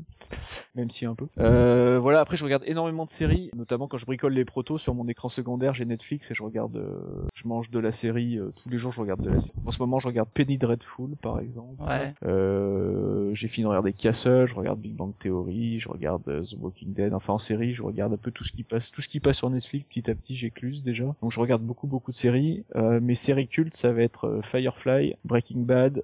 même 0.73 0.89
si 0.89 1.05
un 1.05 1.13
peu. 1.15 1.27
Euh, 1.39 1.99
voilà. 2.15 2.21
Après, 2.21 2.37
je 2.37 2.45
regarde 2.45 2.63
énormément 2.65 3.03
de 3.03 3.09
séries, 3.09 3.49
notamment 3.53 3.89
quand 3.89 3.97
je 3.97 4.05
bricole 4.05 4.31
les 4.31 4.45
protos 4.45 4.77
sur 4.77 4.95
mon 4.95 5.05
écran 5.09 5.27
secondaire. 5.27 5.73
J'ai 5.73 5.83
Netflix 5.83 6.31
et 6.31 6.33
je 6.33 6.43
regarde, 6.43 6.77
euh, 6.77 7.27
je 7.33 7.45
mange 7.45 7.69
de 7.71 7.79
la 7.79 7.91
série 7.91 8.37
euh, 8.37 8.53
tous 8.55 8.69
les 8.69 8.77
jours. 8.77 8.93
Je 8.93 9.01
regarde 9.01 9.21
de 9.21 9.29
la 9.29 9.39
série. 9.41 9.57
En 9.65 9.71
ce 9.71 9.81
moment, 9.81 9.99
je 9.99 10.07
regarde 10.07 10.29
Penny 10.33 10.57
Dreadful, 10.57 11.17
par 11.21 11.41
exemple. 11.41 11.83
Ouais. 11.83 12.13
Euh, 12.25 13.33
j'ai 13.33 13.49
fini 13.49 13.63
de 13.63 13.67
regarder 13.67 13.91
Castle, 13.91 14.45
je 14.45 14.55
regarde 14.55 14.79
Big 14.79 14.93
Bang 14.95 15.11
Theory, 15.19 15.81
je 15.81 15.89
regarde 15.89 16.23
The 16.23 16.55
Walking 16.57 16.93
Dead, 16.93 17.13
enfin 17.13 17.33
en 17.33 17.39
série, 17.39 17.73
je 17.73 17.83
regarde 17.83 18.13
un 18.13 18.17
peu 18.17 18.31
tout 18.31 18.45
ce 18.45 18.53
qui 18.53 18.63
passe, 18.63 18.91
tout 18.91 19.01
ce 19.01 19.09
qui 19.09 19.19
passe 19.19 19.35
sur 19.37 19.49
Netflix 19.49 19.85
petit 19.85 20.09
à 20.09 20.15
petit, 20.15 20.35
j'écluse 20.35 20.83
déjà. 20.83 21.13
Donc 21.21 21.33
je 21.33 21.39
regarde 21.41 21.63
beaucoup 21.63 21.87
beaucoup 21.87 22.11
de 22.11 22.17
séries. 22.17 22.63
Mes 22.75 23.15
séries 23.15 23.49
cultes, 23.49 23.75
ça 23.75 23.91
va 23.91 24.03
être 24.03 24.39
Firefly, 24.41 25.15
Breaking 25.25 25.63
Bad, 25.63 26.01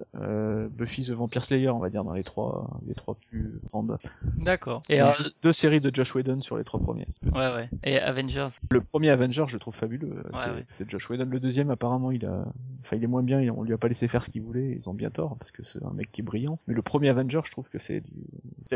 Buffy 0.76 1.04
the 1.04 1.10
Vampire 1.10 1.44
Slayer, 1.44 1.70
on 1.70 1.78
va 1.78 1.88
dire 1.88 2.04
dans 2.04 2.12
les 2.12 2.24
trois, 2.24 2.68
les 2.86 2.94
trois 2.94 3.16
plus 3.30 3.60
grandes. 3.70 3.96
D'accord. 4.36 4.82
Et 4.90 5.00
deux, 5.42 5.52
séries 5.52 5.80
de 5.80 5.90
Josh 6.04 6.14
Whedon 6.14 6.40
sur 6.40 6.56
les 6.56 6.64
trois 6.64 6.80
premiers. 6.80 7.06
ouais, 7.32 7.52
ouais. 7.52 7.70
Et 7.84 7.98
Avengers. 7.98 8.46
Le 8.70 8.80
premier 8.80 9.10
Avenger, 9.10 9.44
je 9.46 9.54
le 9.54 9.60
trouve 9.60 9.74
fabuleux. 9.74 10.10
Ouais, 10.14 10.22
c'est, 10.34 10.50
ouais. 10.50 10.66
c'est 10.70 10.90
Josh 10.90 11.08
Whedon. 11.10 11.26
Le 11.26 11.40
deuxième, 11.40 11.70
apparemment, 11.70 12.10
il 12.10 12.26
a, 12.26 12.44
enfin, 12.80 12.96
il 12.96 13.04
est 13.04 13.08
moins 13.08 13.22
bien. 13.22 13.40
il- 13.40 13.50
On 13.50 13.62
lui 13.62 13.72
a 13.72 13.78
pas 13.78 13.88
laissé 13.88 14.08
faire 14.08 14.24
ce 14.24 14.30
qu'il 14.30 14.42
voulait. 14.42 14.72
Ils 14.78 14.88
ont 14.88 14.94
bien 14.94 15.10
tort 15.10 15.36
parce 15.38 15.52
que 15.52 15.64
c'est 15.64 15.82
un 15.84 15.92
mec 15.92 16.10
qui 16.10 16.20
est 16.22 16.24
brillant. 16.24 16.58
Mais 16.66 16.74
le 16.74 16.82
premier 16.82 17.08
Avenger, 17.08 17.40
je 17.44 17.50
trouve 17.50 17.68
que 17.68 17.78
c'est 17.78 18.00
du, 18.00 18.12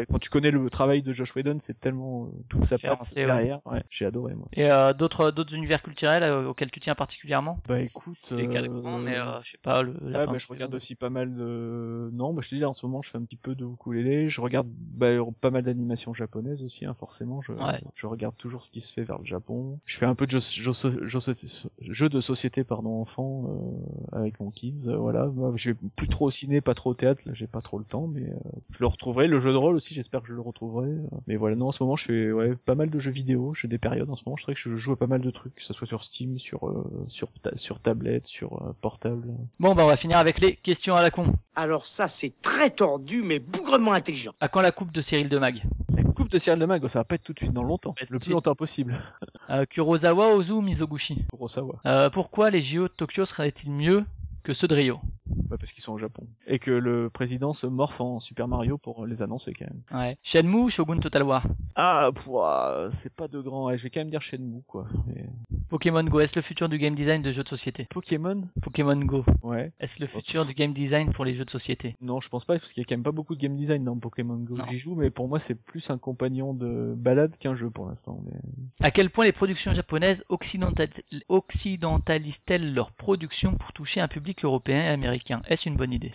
quand 0.04 0.18
tu 0.18 0.30
connais 0.30 0.50
le 0.50 0.68
travail 0.70 1.02
de 1.02 1.12
Josh 1.12 1.34
Whedon, 1.34 1.58
c'est 1.60 1.80
tellement 1.80 2.26
euh, 2.26 2.28
toute 2.48 2.66
sa 2.66 2.78
patte 2.78 3.14
derrière. 3.14 3.60
Ouais, 3.66 3.82
j'ai 3.90 4.04
adoré 4.06 4.34
moi. 4.34 4.46
Et 4.52 4.70
euh, 4.70 4.92
d'autres 4.92 5.30
d'autres 5.30 5.54
univers 5.54 5.82
culturels 5.82 6.22
euh, 6.22 6.48
auxquels 6.48 6.70
tu 6.70 6.80
tiens 6.80 6.94
particulièrement? 6.94 7.60
Bah 7.68 7.80
écoute, 7.80 8.14
C'est 8.14 8.48
quatre 8.48 8.66
euh, 8.70 8.80
grands, 8.80 8.98
mais 8.98 9.16
euh, 9.16 9.40
je 9.42 9.52
sais 9.52 9.58
pas 9.58 9.82
le. 9.82 9.92
Ouais, 9.92 10.26
bah, 10.26 10.38
je 10.38 10.46
regarde 10.46 10.74
aussi 10.74 10.94
pas 10.94 11.10
mal 11.10 11.34
de. 11.34 12.10
Non, 12.12 12.32
bah, 12.34 12.42
je 12.42 12.50
te 12.50 12.54
dis, 12.54 12.60
là, 12.60 12.68
en 12.68 12.74
ce 12.74 12.86
moment, 12.86 13.02
je 13.02 13.10
fais 13.10 13.18
un 13.18 13.24
petit 13.24 13.36
peu 13.36 13.54
de 13.54 13.64
ukulélé. 13.64 14.28
Je 14.28 14.40
regarde 14.40 14.68
bah, 14.68 15.08
pas 15.40 15.50
mal 15.50 15.62
d'animations 15.62 16.14
japonaises 16.14 16.62
aussi, 16.62 16.84
hein, 16.84 16.94
forcément. 16.98 17.15
Je, 17.42 17.52
Ouais. 17.52 17.80
je 17.94 18.06
regarde 18.06 18.36
toujours 18.36 18.62
ce 18.62 18.70
qui 18.70 18.80
se 18.80 18.92
fait 18.92 19.02
vers 19.04 19.18
le 19.18 19.24
Japon. 19.24 19.78
Je 19.84 19.96
fais 19.96 20.06
un 20.06 20.14
peu 20.14 20.26
de 20.26 20.30
jeux, 20.32 20.40
jeux, 20.40 20.72
jeux, 21.02 21.20
jeux 21.80 22.08
de 22.08 22.20
société, 22.20 22.64
pardon, 22.64 23.00
enfant, 23.00 23.44
euh, 24.12 24.16
avec 24.18 24.38
mon 24.40 24.50
kids. 24.50 24.88
euh, 24.88 24.96
voilà. 24.96 25.26
Moi, 25.26 25.52
je 25.56 25.70
vais 25.70 25.76
plus 25.96 26.08
trop 26.08 26.26
au 26.26 26.30
ciné, 26.30 26.60
pas 26.60 26.74
trop 26.74 26.90
au 26.90 26.94
théâtre. 26.94 27.22
Là, 27.26 27.32
j'ai 27.34 27.46
pas 27.46 27.60
trop 27.60 27.78
le 27.78 27.84
temps, 27.84 28.06
mais 28.06 28.22
euh, 28.22 28.34
je 28.70 28.78
le 28.80 28.86
retrouverai. 28.86 29.28
Le 29.28 29.40
jeu 29.40 29.52
de 29.52 29.56
rôle 29.56 29.76
aussi, 29.76 29.94
j'espère 29.94 30.20
que 30.22 30.28
je 30.28 30.34
le 30.34 30.40
retrouverai. 30.40 30.90
Mais 31.26 31.36
voilà, 31.36 31.56
non, 31.56 31.68
en 31.68 31.72
ce 31.72 31.82
moment, 31.82 31.96
je 31.96 32.04
fais 32.04 32.32
ouais, 32.32 32.54
pas 32.56 32.74
mal 32.74 32.90
de 32.90 32.98
jeux 32.98 33.10
vidéo. 33.10 33.54
J'ai 33.54 33.68
des 33.68 33.78
périodes 33.78 34.10
en 34.10 34.14
ce 34.16 34.22
moment. 34.26 34.36
Je 34.36 34.44
dirais 34.44 34.54
que 34.54 34.60
je 34.60 34.76
joue 34.76 34.92
à 34.92 34.96
pas 34.96 35.06
mal 35.06 35.20
de 35.20 35.30
trucs, 35.30 35.54
que 35.54 35.62
ce 35.64 35.72
soit 35.72 35.86
sur 35.86 36.04
Steam, 36.04 36.38
sur 36.38 36.68
euh, 36.68 36.84
sur 37.08 37.28
ta- 37.42 37.56
sur 37.56 37.80
tablette, 37.80 38.26
sur 38.26 38.62
euh, 38.62 38.72
portable. 38.80 39.28
Bon, 39.60 39.74
bah 39.74 39.84
on 39.84 39.88
va 39.88 39.96
finir 39.96 40.18
avec 40.18 40.40
les 40.40 40.56
questions 40.56 40.94
à 40.94 41.02
la 41.02 41.10
con. 41.10 41.32
Alors 41.54 41.86
ça, 41.86 42.08
c'est 42.08 42.32
très 42.42 42.70
tordu, 42.70 43.22
mais 43.22 43.38
bougrement 43.38 43.92
intelligent. 43.92 44.32
À 44.40 44.48
quand 44.48 44.60
la 44.60 44.72
coupe 44.72 44.92
de 44.92 45.00
Cyril 45.00 45.28
de 45.28 45.38
Mag 45.38 45.62
La 46.16 46.22
coupe 46.22 46.30
de 46.32 46.38
Cyril 46.38 46.58
de 46.58 46.64
Mag, 46.64 46.88
ça 46.88 47.00
va 47.00 47.04
pas 47.04 47.16
être 47.16 47.24
tout 47.24 47.34
de 47.34 47.38
suite, 47.38 47.52
dans 47.52 47.62
longtemps. 47.62 47.94
Le 48.10 48.18
plus 48.18 48.30
longtemps 48.30 48.54
possible. 48.54 48.98
euh, 49.50 49.66
Kurosawa, 49.66 50.28
Ozu 50.34 50.52
ou 50.52 50.62
Mizoguchi 50.62 51.26
Kurosawa. 51.28 51.74
euh, 51.84 52.08
Pourquoi 52.08 52.48
les 52.48 52.62
JO 52.62 52.84
de 52.84 52.88
Tokyo 52.88 53.26
seraient-ils 53.26 53.70
mieux 53.70 54.02
que 54.46 54.52
ceux 54.54 54.68
de 54.68 54.74
Rio 54.76 55.00
Ouais, 55.50 55.58
parce 55.58 55.72
qu'ils 55.72 55.82
sont 55.82 55.92
au 55.92 55.98
Japon. 55.98 56.24
Et 56.46 56.58
que 56.60 56.70
le 56.70 57.10
président 57.10 57.52
se 57.52 57.66
morphe 57.66 58.00
en 58.00 58.20
Super 58.20 58.46
Mario 58.48 58.78
pour 58.78 59.06
les 59.06 59.22
annoncer 59.22 59.52
quand 59.52 59.66
même. 59.66 59.82
Ouais. 59.92 60.18
Shenmue 60.22 60.62
ou 60.64 60.70
Shogun 60.70 60.98
Total 60.98 61.22
War 61.24 61.44
Ah, 61.74 62.10
pouah, 62.14 62.88
c'est 62.92 63.12
pas 63.12 63.26
de 63.28 63.40
grand. 63.40 63.76
Je 63.76 63.82
vais 63.82 63.90
quand 63.90 64.00
même 64.00 64.10
dire 64.10 64.22
Shenmue, 64.22 64.62
quoi. 64.66 64.86
Mais... 65.06 65.26
Pokémon 65.68 66.02
Go, 66.04 66.20
est-ce 66.20 66.36
le 66.36 66.42
futur 66.42 66.68
du 66.68 66.78
game 66.78 66.94
design 66.94 67.22
de 67.22 67.32
jeux 67.32 67.42
de 67.42 67.48
société? 67.48 67.86
Pokémon? 67.90 68.42
Pokémon 68.62 68.96
Go, 68.96 69.24
Ouais. 69.42 69.72
est-ce 69.80 70.00
le 70.00 70.06
futur 70.06 70.46
du 70.46 70.54
game 70.54 70.72
design 70.72 71.12
pour 71.12 71.24
les 71.24 71.34
jeux 71.34 71.44
de 71.44 71.50
société? 71.50 71.96
Non, 72.00 72.20
je 72.20 72.28
pense 72.28 72.44
pas, 72.44 72.54
parce 72.54 72.72
qu'il 72.72 72.82
y 72.82 72.84
a 72.84 72.88
quand 72.88 72.94
même 72.96 73.02
pas 73.04 73.12
beaucoup 73.12 73.34
de 73.34 73.40
game 73.40 73.56
design 73.56 73.84
dans 73.84 73.96
Pokémon 73.96 74.36
Go. 74.36 74.56
J'y 74.68 74.78
joue, 74.78 74.94
mais 74.94 75.10
pour 75.10 75.28
moi, 75.28 75.38
c'est 75.40 75.56
plus 75.56 75.90
un 75.90 75.98
compagnon 75.98 76.54
de 76.54 76.94
balade 76.96 77.36
qu'un 77.38 77.54
jeu 77.54 77.68
pour 77.70 77.86
l'instant. 77.88 78.20
Mais... 78.26 78.38
À 78.80 78.90
quel 78.92 79.10
point 79.10 79.24
les 79.24 79.32
productions 79.32 79.74
japonaises 79.74 80.24
occidental- 80.28 80.88
occidentalisent-elles 81.28 82.72
leur 82.74 82.92
production 82.92 83.54
pour 83.54 83.72
toucher 83.72 84.00
un 84.00 84.08
public 84.08 84.35
européen 84.44 84.82
et 84.82 84.88
américain. 84.88 85.42
Est-ce 85.48 85.68
une 85.68 85.76
bonne 85.76 85.92
idée? 85.92 86.12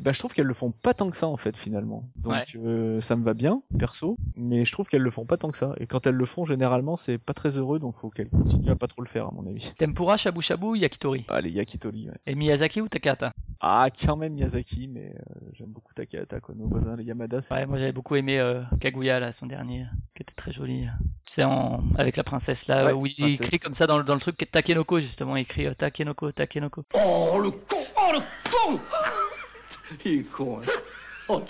Eh 0.00 0.02
ben, 0.02 0.12
je 0.14 0.18
trouve 0.18 0.32
qu'elles 0.32 0.46
le 0.46 0.54
font 0.54 0.70
pas 0.70 0.94
tant 0.94 1.10
que 1.10 1.16
ça, 1.18 1.26
en 1.26 1.36
fait, 1.36 1.58
finalement. 1.58 2.08
Donc, 2.16 2.32
Ouais. 2.32 2.44
euh, 2.56 3.02
ça 3.02 3.16
me 3.16 3.22
va 3.22 3.34
bien, 3.34 3.60
perso, 3.78 4.16
mais 4.34 4.64
je 4.64 4.72
trouve 4.72 4.88
qu'elles 4.88 5.02
le 5.02 5.10
font 5.10 5.26
pas 5.26 5.36
tant 5.36 5.50
que 5.50 5.58
ça. 5.58 5.74
Et 5.76 5.86
quand 5.86 6.06
elles 6.06 6.14
le 6.14 6.24
font, 6.24 6.46
généralement, 6.46 6.96
c'est 6.96 7.18
pas 7.18 7.34
très 7.34 7.58
heureux, 7.58 7.78
donc 7.78 7.96
faut 7.96 8.08
qu'elles 8.08 8.30
continuent 8.30 8.70
à 8.70 8.76
pas 8.76 8.86
trop 8.86 9.02
le 9.02 9.08
faire, 9.08 9.26
à 9.26 9.30
mon 9.30 9.46
avis. 9.46 9.74
Tempura, 9.76 10.16
Shabu 10.16 10.40
Shabu 10.40 10.64
ou 10.68 10.74
Yakitori 10.74 11.26
Allez, 11.28 11.50
Yakitori, 11.50 12.08
ouais. 12.08 12.14
Et 12.26 12.34
Miyazaki 12.34 12.80
ou 12.80 12.88
Takahata? 12.88 13.32
Ah, 13.60 13.88
quand 13.90 14.16
même 14.16 14.32
Miyazaki, 14.32 14.88
mais 14.88 15.14
euh, 15.14 15.34
j'aime 15.52 15.68
beaucoup 15.68 15.92
Takahata, 15.92 16.40
quoi. 16.40 16.54
Nos 16.56 16.66
voisins, 16.66 16.96
les 16.96 17.04
Yamada. 17.04 17.40
Ouais, 17.50 17.66
moi 17.66 17.76
j'avais 17.76 17.92
beaucoup 17.92 18.16
aimé 18.16 18.38
euh, 18.40 18.62
Kaguya 18.80 19.20
là, 19.20 19.32
son 19.32 19.44
dernier, 19.44 19.84
qui 20.16 20.22
était 20.22 20.32
très 20.34 20.50
joli. 20.50 20.86
Tu 21.26 21.34
sais, 21.34 21.44
en... 21.44 21.80
avec 21.98 22.16
la 22.16 22.24
princesse 22.24 22.68
là, 22.68 22.86
Ouais, 22.86 22.92
où 22.94 23.04
il 23.04 23.14
princesse. 23.14 23.40
écrit 23.42 23.58
comme 23.58 23.74
ça 23.74 23.86
dans 23.86 23.98
le, 23.98 24.04
dans 24.04 24.14
le 24.14 24.20
truc 24.20 24.38
Takenoko 24.50 24.98
justement, 24.98 25.36
il 25.36 25.42
écrit 25.42 25.66
euh, 25.66 25.74
Takenoko, 25.74 26.32
Takenoko. 26.32 26.84
Oh, 26.94 27.38
le 27.38 27.50
con 27.50 27.76
Oh, 27.98 28.12
le 28.14 28.20
con 28.50 28.80
Il 30.04 30.20
est 30.20 30.22
con, 30.24 30.60
hein. 30.60 30.66
Oh, 31.28 31.42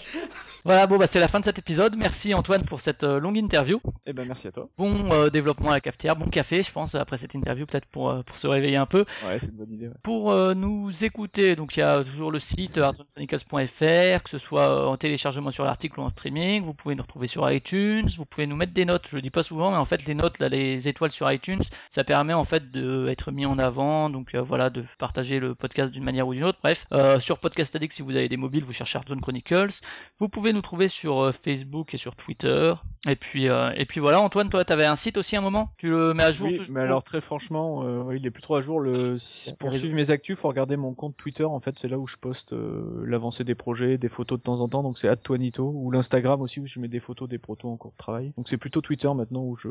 Voilà, 0.65 0.87
bon 0.87 0.99
bah 0.99 1.07
c'est 1.07 1.21
la 1.21 1.29
fin 1.29 1.41
de 1.41 1.45
cet 1.45 1.59
épisode. 1.59 1.97
Merci 1.97 2.35
Antoine 2.35 2.63
pour 2.63 2.81
cette 2.81 3.03
euh, 3.03 3.19
longue 3.19 3.39
interview. 3.39 3.81
Eh 4.07 4.13
ben 4.13 4.27
merci 4.29 4.49
à 4.49 4.53
toi. 4.53 4.69
Bon 4.77 5.11
euh, 5.11 5.31
développement 5.31 5.71
à 5.71 5.75
la 5.75 5.81
cafetière, 5.81 6.17
bon 6.17 6.27
café, 6.29 6.63
je 6.63 6.71
pense 6.71 6.95
après 6.95 7.17
cette 7.17 7.35
interview 7.35 7.65
peut-être 7.65 7.87
pour 7.87 8.11
euh, 8.11 8.23
pour 8.23 8.37
se 8.37 8.47
réveiller 8.47 8.77
un 8.77 8.85
peu. 8.87 9.07
Ouais, 9.27 9.39
c'est 9.41 9.47
une 9.47 9.57
bonne 9.57 9.73
idée. 9.73 9.89
ouais. 9.89 9.95
Pour 10.03 10.31
euh, 10.31 10.53
nous 10.55 11.05
écouter, 11.05 11.57
donc 11.57 11.77
il 11.77 11.81
y 11.81 11.83
a 11.83 12.05
toujours 12.05 12.31
le 12.31 12.39
site 12.39 12.77
euh, 12.79 12.83
hardzonechronicles.fr, 12.85 14.23
que 14.23 14.31
ce 14.31 14.39
soit 14.39 14.69
euh, 14.71 14.87
en 14.87 14.97
téléchargement 14.97 15.51
sur 15.51 15.65
l'article 15.65 16.01
ou 16.01 16.03
en 16.03 16.09
streaming. 16.11 16.63
Vous 16.63 16.75
pouvez 16.75 16.95
nous 16.95 17.03
retrouver 17.03 17.27
sur 17.27 17.51
iTunes. 17.51 18.09
Vous 18.19 18.27
pouvez 18.27 18.47
nous 18.47 18.57
mettre 18.57 18.73
des 18.75 18.85
notes. 18.85 19.09
Je 19.11 19.17
le 19.17 19.23
dis 19.23 19.31
pas 19.31 19.43
souvent, 19.43 19.71
mais 19.71 19.77
en 19.79 19.85
fait 19.87 20.05
les 20.07 20.15
notes, 20.15 20.39
là, 20.41 20.49
les 20.51 20.89
étoiles 20.89 21.11
sur 21.11 21.31
iTunes, 21.33 21.61
ça 21.89 22.05
permet 22.05 22.35
en 22.35 22.45
fait 22.45 22.71
d'être 22.71 23.33
mis 23.33 23.47
en 23.47 23.59
avant. 23.59 24.11
Donc 24.11 24.35
voilà, 24.37 24.69
de 24.69 24.85
partager 24.99 25.39
le 25.41 25.55
podcast 25.55 25.91
d'une 25.93 26.05
manière 26.05 26.29
ou 26.29 26.35
d'une 26.35 26.45
autre. 26.45 26.59
Bref, 26.63 26.87
euh, 26.93 27.19
sur 27.19 27.39
Podcast 27.39 27.75
Addict, 27.77 27.95
si 27.95 28.03
vous 28.03 28.11
avez 28.11 28.29
des 28.29 28.37
mobiles, 28.37 28.65
vous 28.65 28.73
cherchez 28.75 28.99
Hardzone 28.99 29.21
Chronicles. 29.23 29.81
Vous 30.19 30.29
pouvez 30.29 30.50
nous 30.53 30.63
trouver 30.63 30.89
sur 30.89 31.21
euh, 31.21 31.33
Facebook 31.33 31.95
et 31.95 31.97
sur 31.97 32.17
Twitter. 32.17 32.75
Et 33.09 33.17
puis 33.17 33.49
euh, 33.49 33.73
et 33.77 33.87
puis 33.87 33.99
voilà, 33.99 34.21
Antoine, 34.21 34.51
toi, 34.51 34.65
t'avais 34.65 34.85
un 34.85 34.97
site 34.97 35.17
aussi 35.17 35.35
à 35.35 35.39
un 35.39 35.43
moment? 35.43 35.71
Tu 35.79 35.89
le 35.89 36.13
mets 36.13 36.25
à 36.25 36.33
jour 36.33 36.49
Oui, 36.49 36.61
mais 36.71 36.81
alors 36.81 37.03
très 37.03 37.23
franchement, 37.23 37.83
euh, 37.85 38.15
il 38.15 38.27
est 38.27 38.31
plus 38.31 38.43
trop 38.43 38.57
à 38.57 38.61
jour. 38.61 38.79
Le... 38.79 39.17
Pour 39.59 39.71
réseaux. 39.71 39.81
suivre 39.81 39.95
mes 39.95 40.11
actus, 40.11 40.39
faut 40.39 40.49
regarder 40.49 40.77
mon 40.77 40.93
compte 40.93 41.17
Twitter. 41.17 41.45
En 41.45 41.61
fait, 41.61 41.79
c'est 41.79 41.89
là 41.89 41.99
où 41.99 42.07
je 42.07 42.17
poste 42.17 42.53
euh, 42.53 43.03
l'avancée 43.07 43.43
des 43.43 43.55
projets, 43.55 43.97
des 43.97 44.09
photos 44.09 44.39
de 44.39 44.45
temps 44.45 44.61
en 44.61 44.69
temps. 44.69 44.83
Donc 44.83 44.99
c'est 44.99 45.15
@toinito 45.23 45.73
ou 45.75 45.91
l'Instagram 45.91 46.43
aussi 46.43 46.61
où 46.61 46.67
je 46.67 46.79
mets 46.79 46.89
des 46.89 47.01
photos 47.01 47.29
des 47.29 47.39
protos 47.39 47.71
en 47.71 47.77
cours 47.79 47.93
de 47.93 47.97
travail. 47.97 48.33
Donc 48.37 48.49
c'est 48.49 48.59
plutôt 48.59 48.83
Twitter 48.83 49.09
maintenant 49.15 49.45
où 49.45 49.57
je 49.57 49.69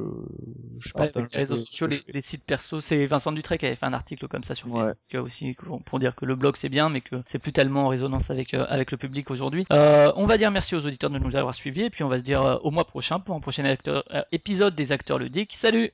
je 0.80 0.90
Ouais, 0.90 1.06
partage 1.06 1.22
avec 1.22 1.34
les 1.34 1.40
réseaux 1.40 1.58
sociaux, 1.58 1.88
les, 1.88 2.22
sites 2.22 2.46
perso, 2.46 2.80
c'est 2.80 3.06
Vincent 3.06 3.32
Dutré 3.32 3.58
qui 3.58 3.66
avait 3.66 3.76
fait 3.76 3.86
un 3.86 3.94
article 3.94 4.28
comme 4.28 4.44
ça 4.44 4.56
sur 4.56 4.74
Ouais. 4.74 4.94
Facebook 5.12 5.26
aussi 5.26 5.54
pour, 5.54 5.84
pour 5.84 6.00
dire 6.00 6.16
que 6.16 6.26
le 6.26 6.36
blog 6.36 6.56
c'est 6.56 6.70
bien, 6.70 6.90
mais 6.90 7.02
que 7.02 7.18
c'est 7.26 7.40
plus 7.40 7.52
tellement 7.52 7.86
en 7.86 7.88
résonance 7.90 8.30
avec 8.32 8.54
euh, 8.54 8.66
avec 8.70 8.92
le 8.92 8.98
public 8.98 9.30
aujourd'hui. 9.30 9.66
Euh, 9.72 10.12
on 10.16 10.26
va 10.26 10.38
dire 10.38 10.52
merci 10.52 10.69
aux 10.76 10.86
auditeurs 10.86 11.10
de 11.10 11.20
nous 11.20 11.36
avoir 11.36 11.56
suivis 11.56 11.84
et 11.84 11.90
puis 11.90 12.04
on 12.04 12.10
va 12.10 12.20
se 12.20 12.24
dire 12.24 12.42
euh, 12.42 12.58
au 12.64 12.72
mois 12.72 12.86
prochain 12.86 13.20
pour 13.20 13.36
un 13.36 13.40
prochain 13.40 13.64
euh, 13.88 14.02
épisode 14.32 14.76
des 14.76 14.92
acteurs 14.92 15.20
ludiques. 15.20 15.54
Salut. 15.54 15.92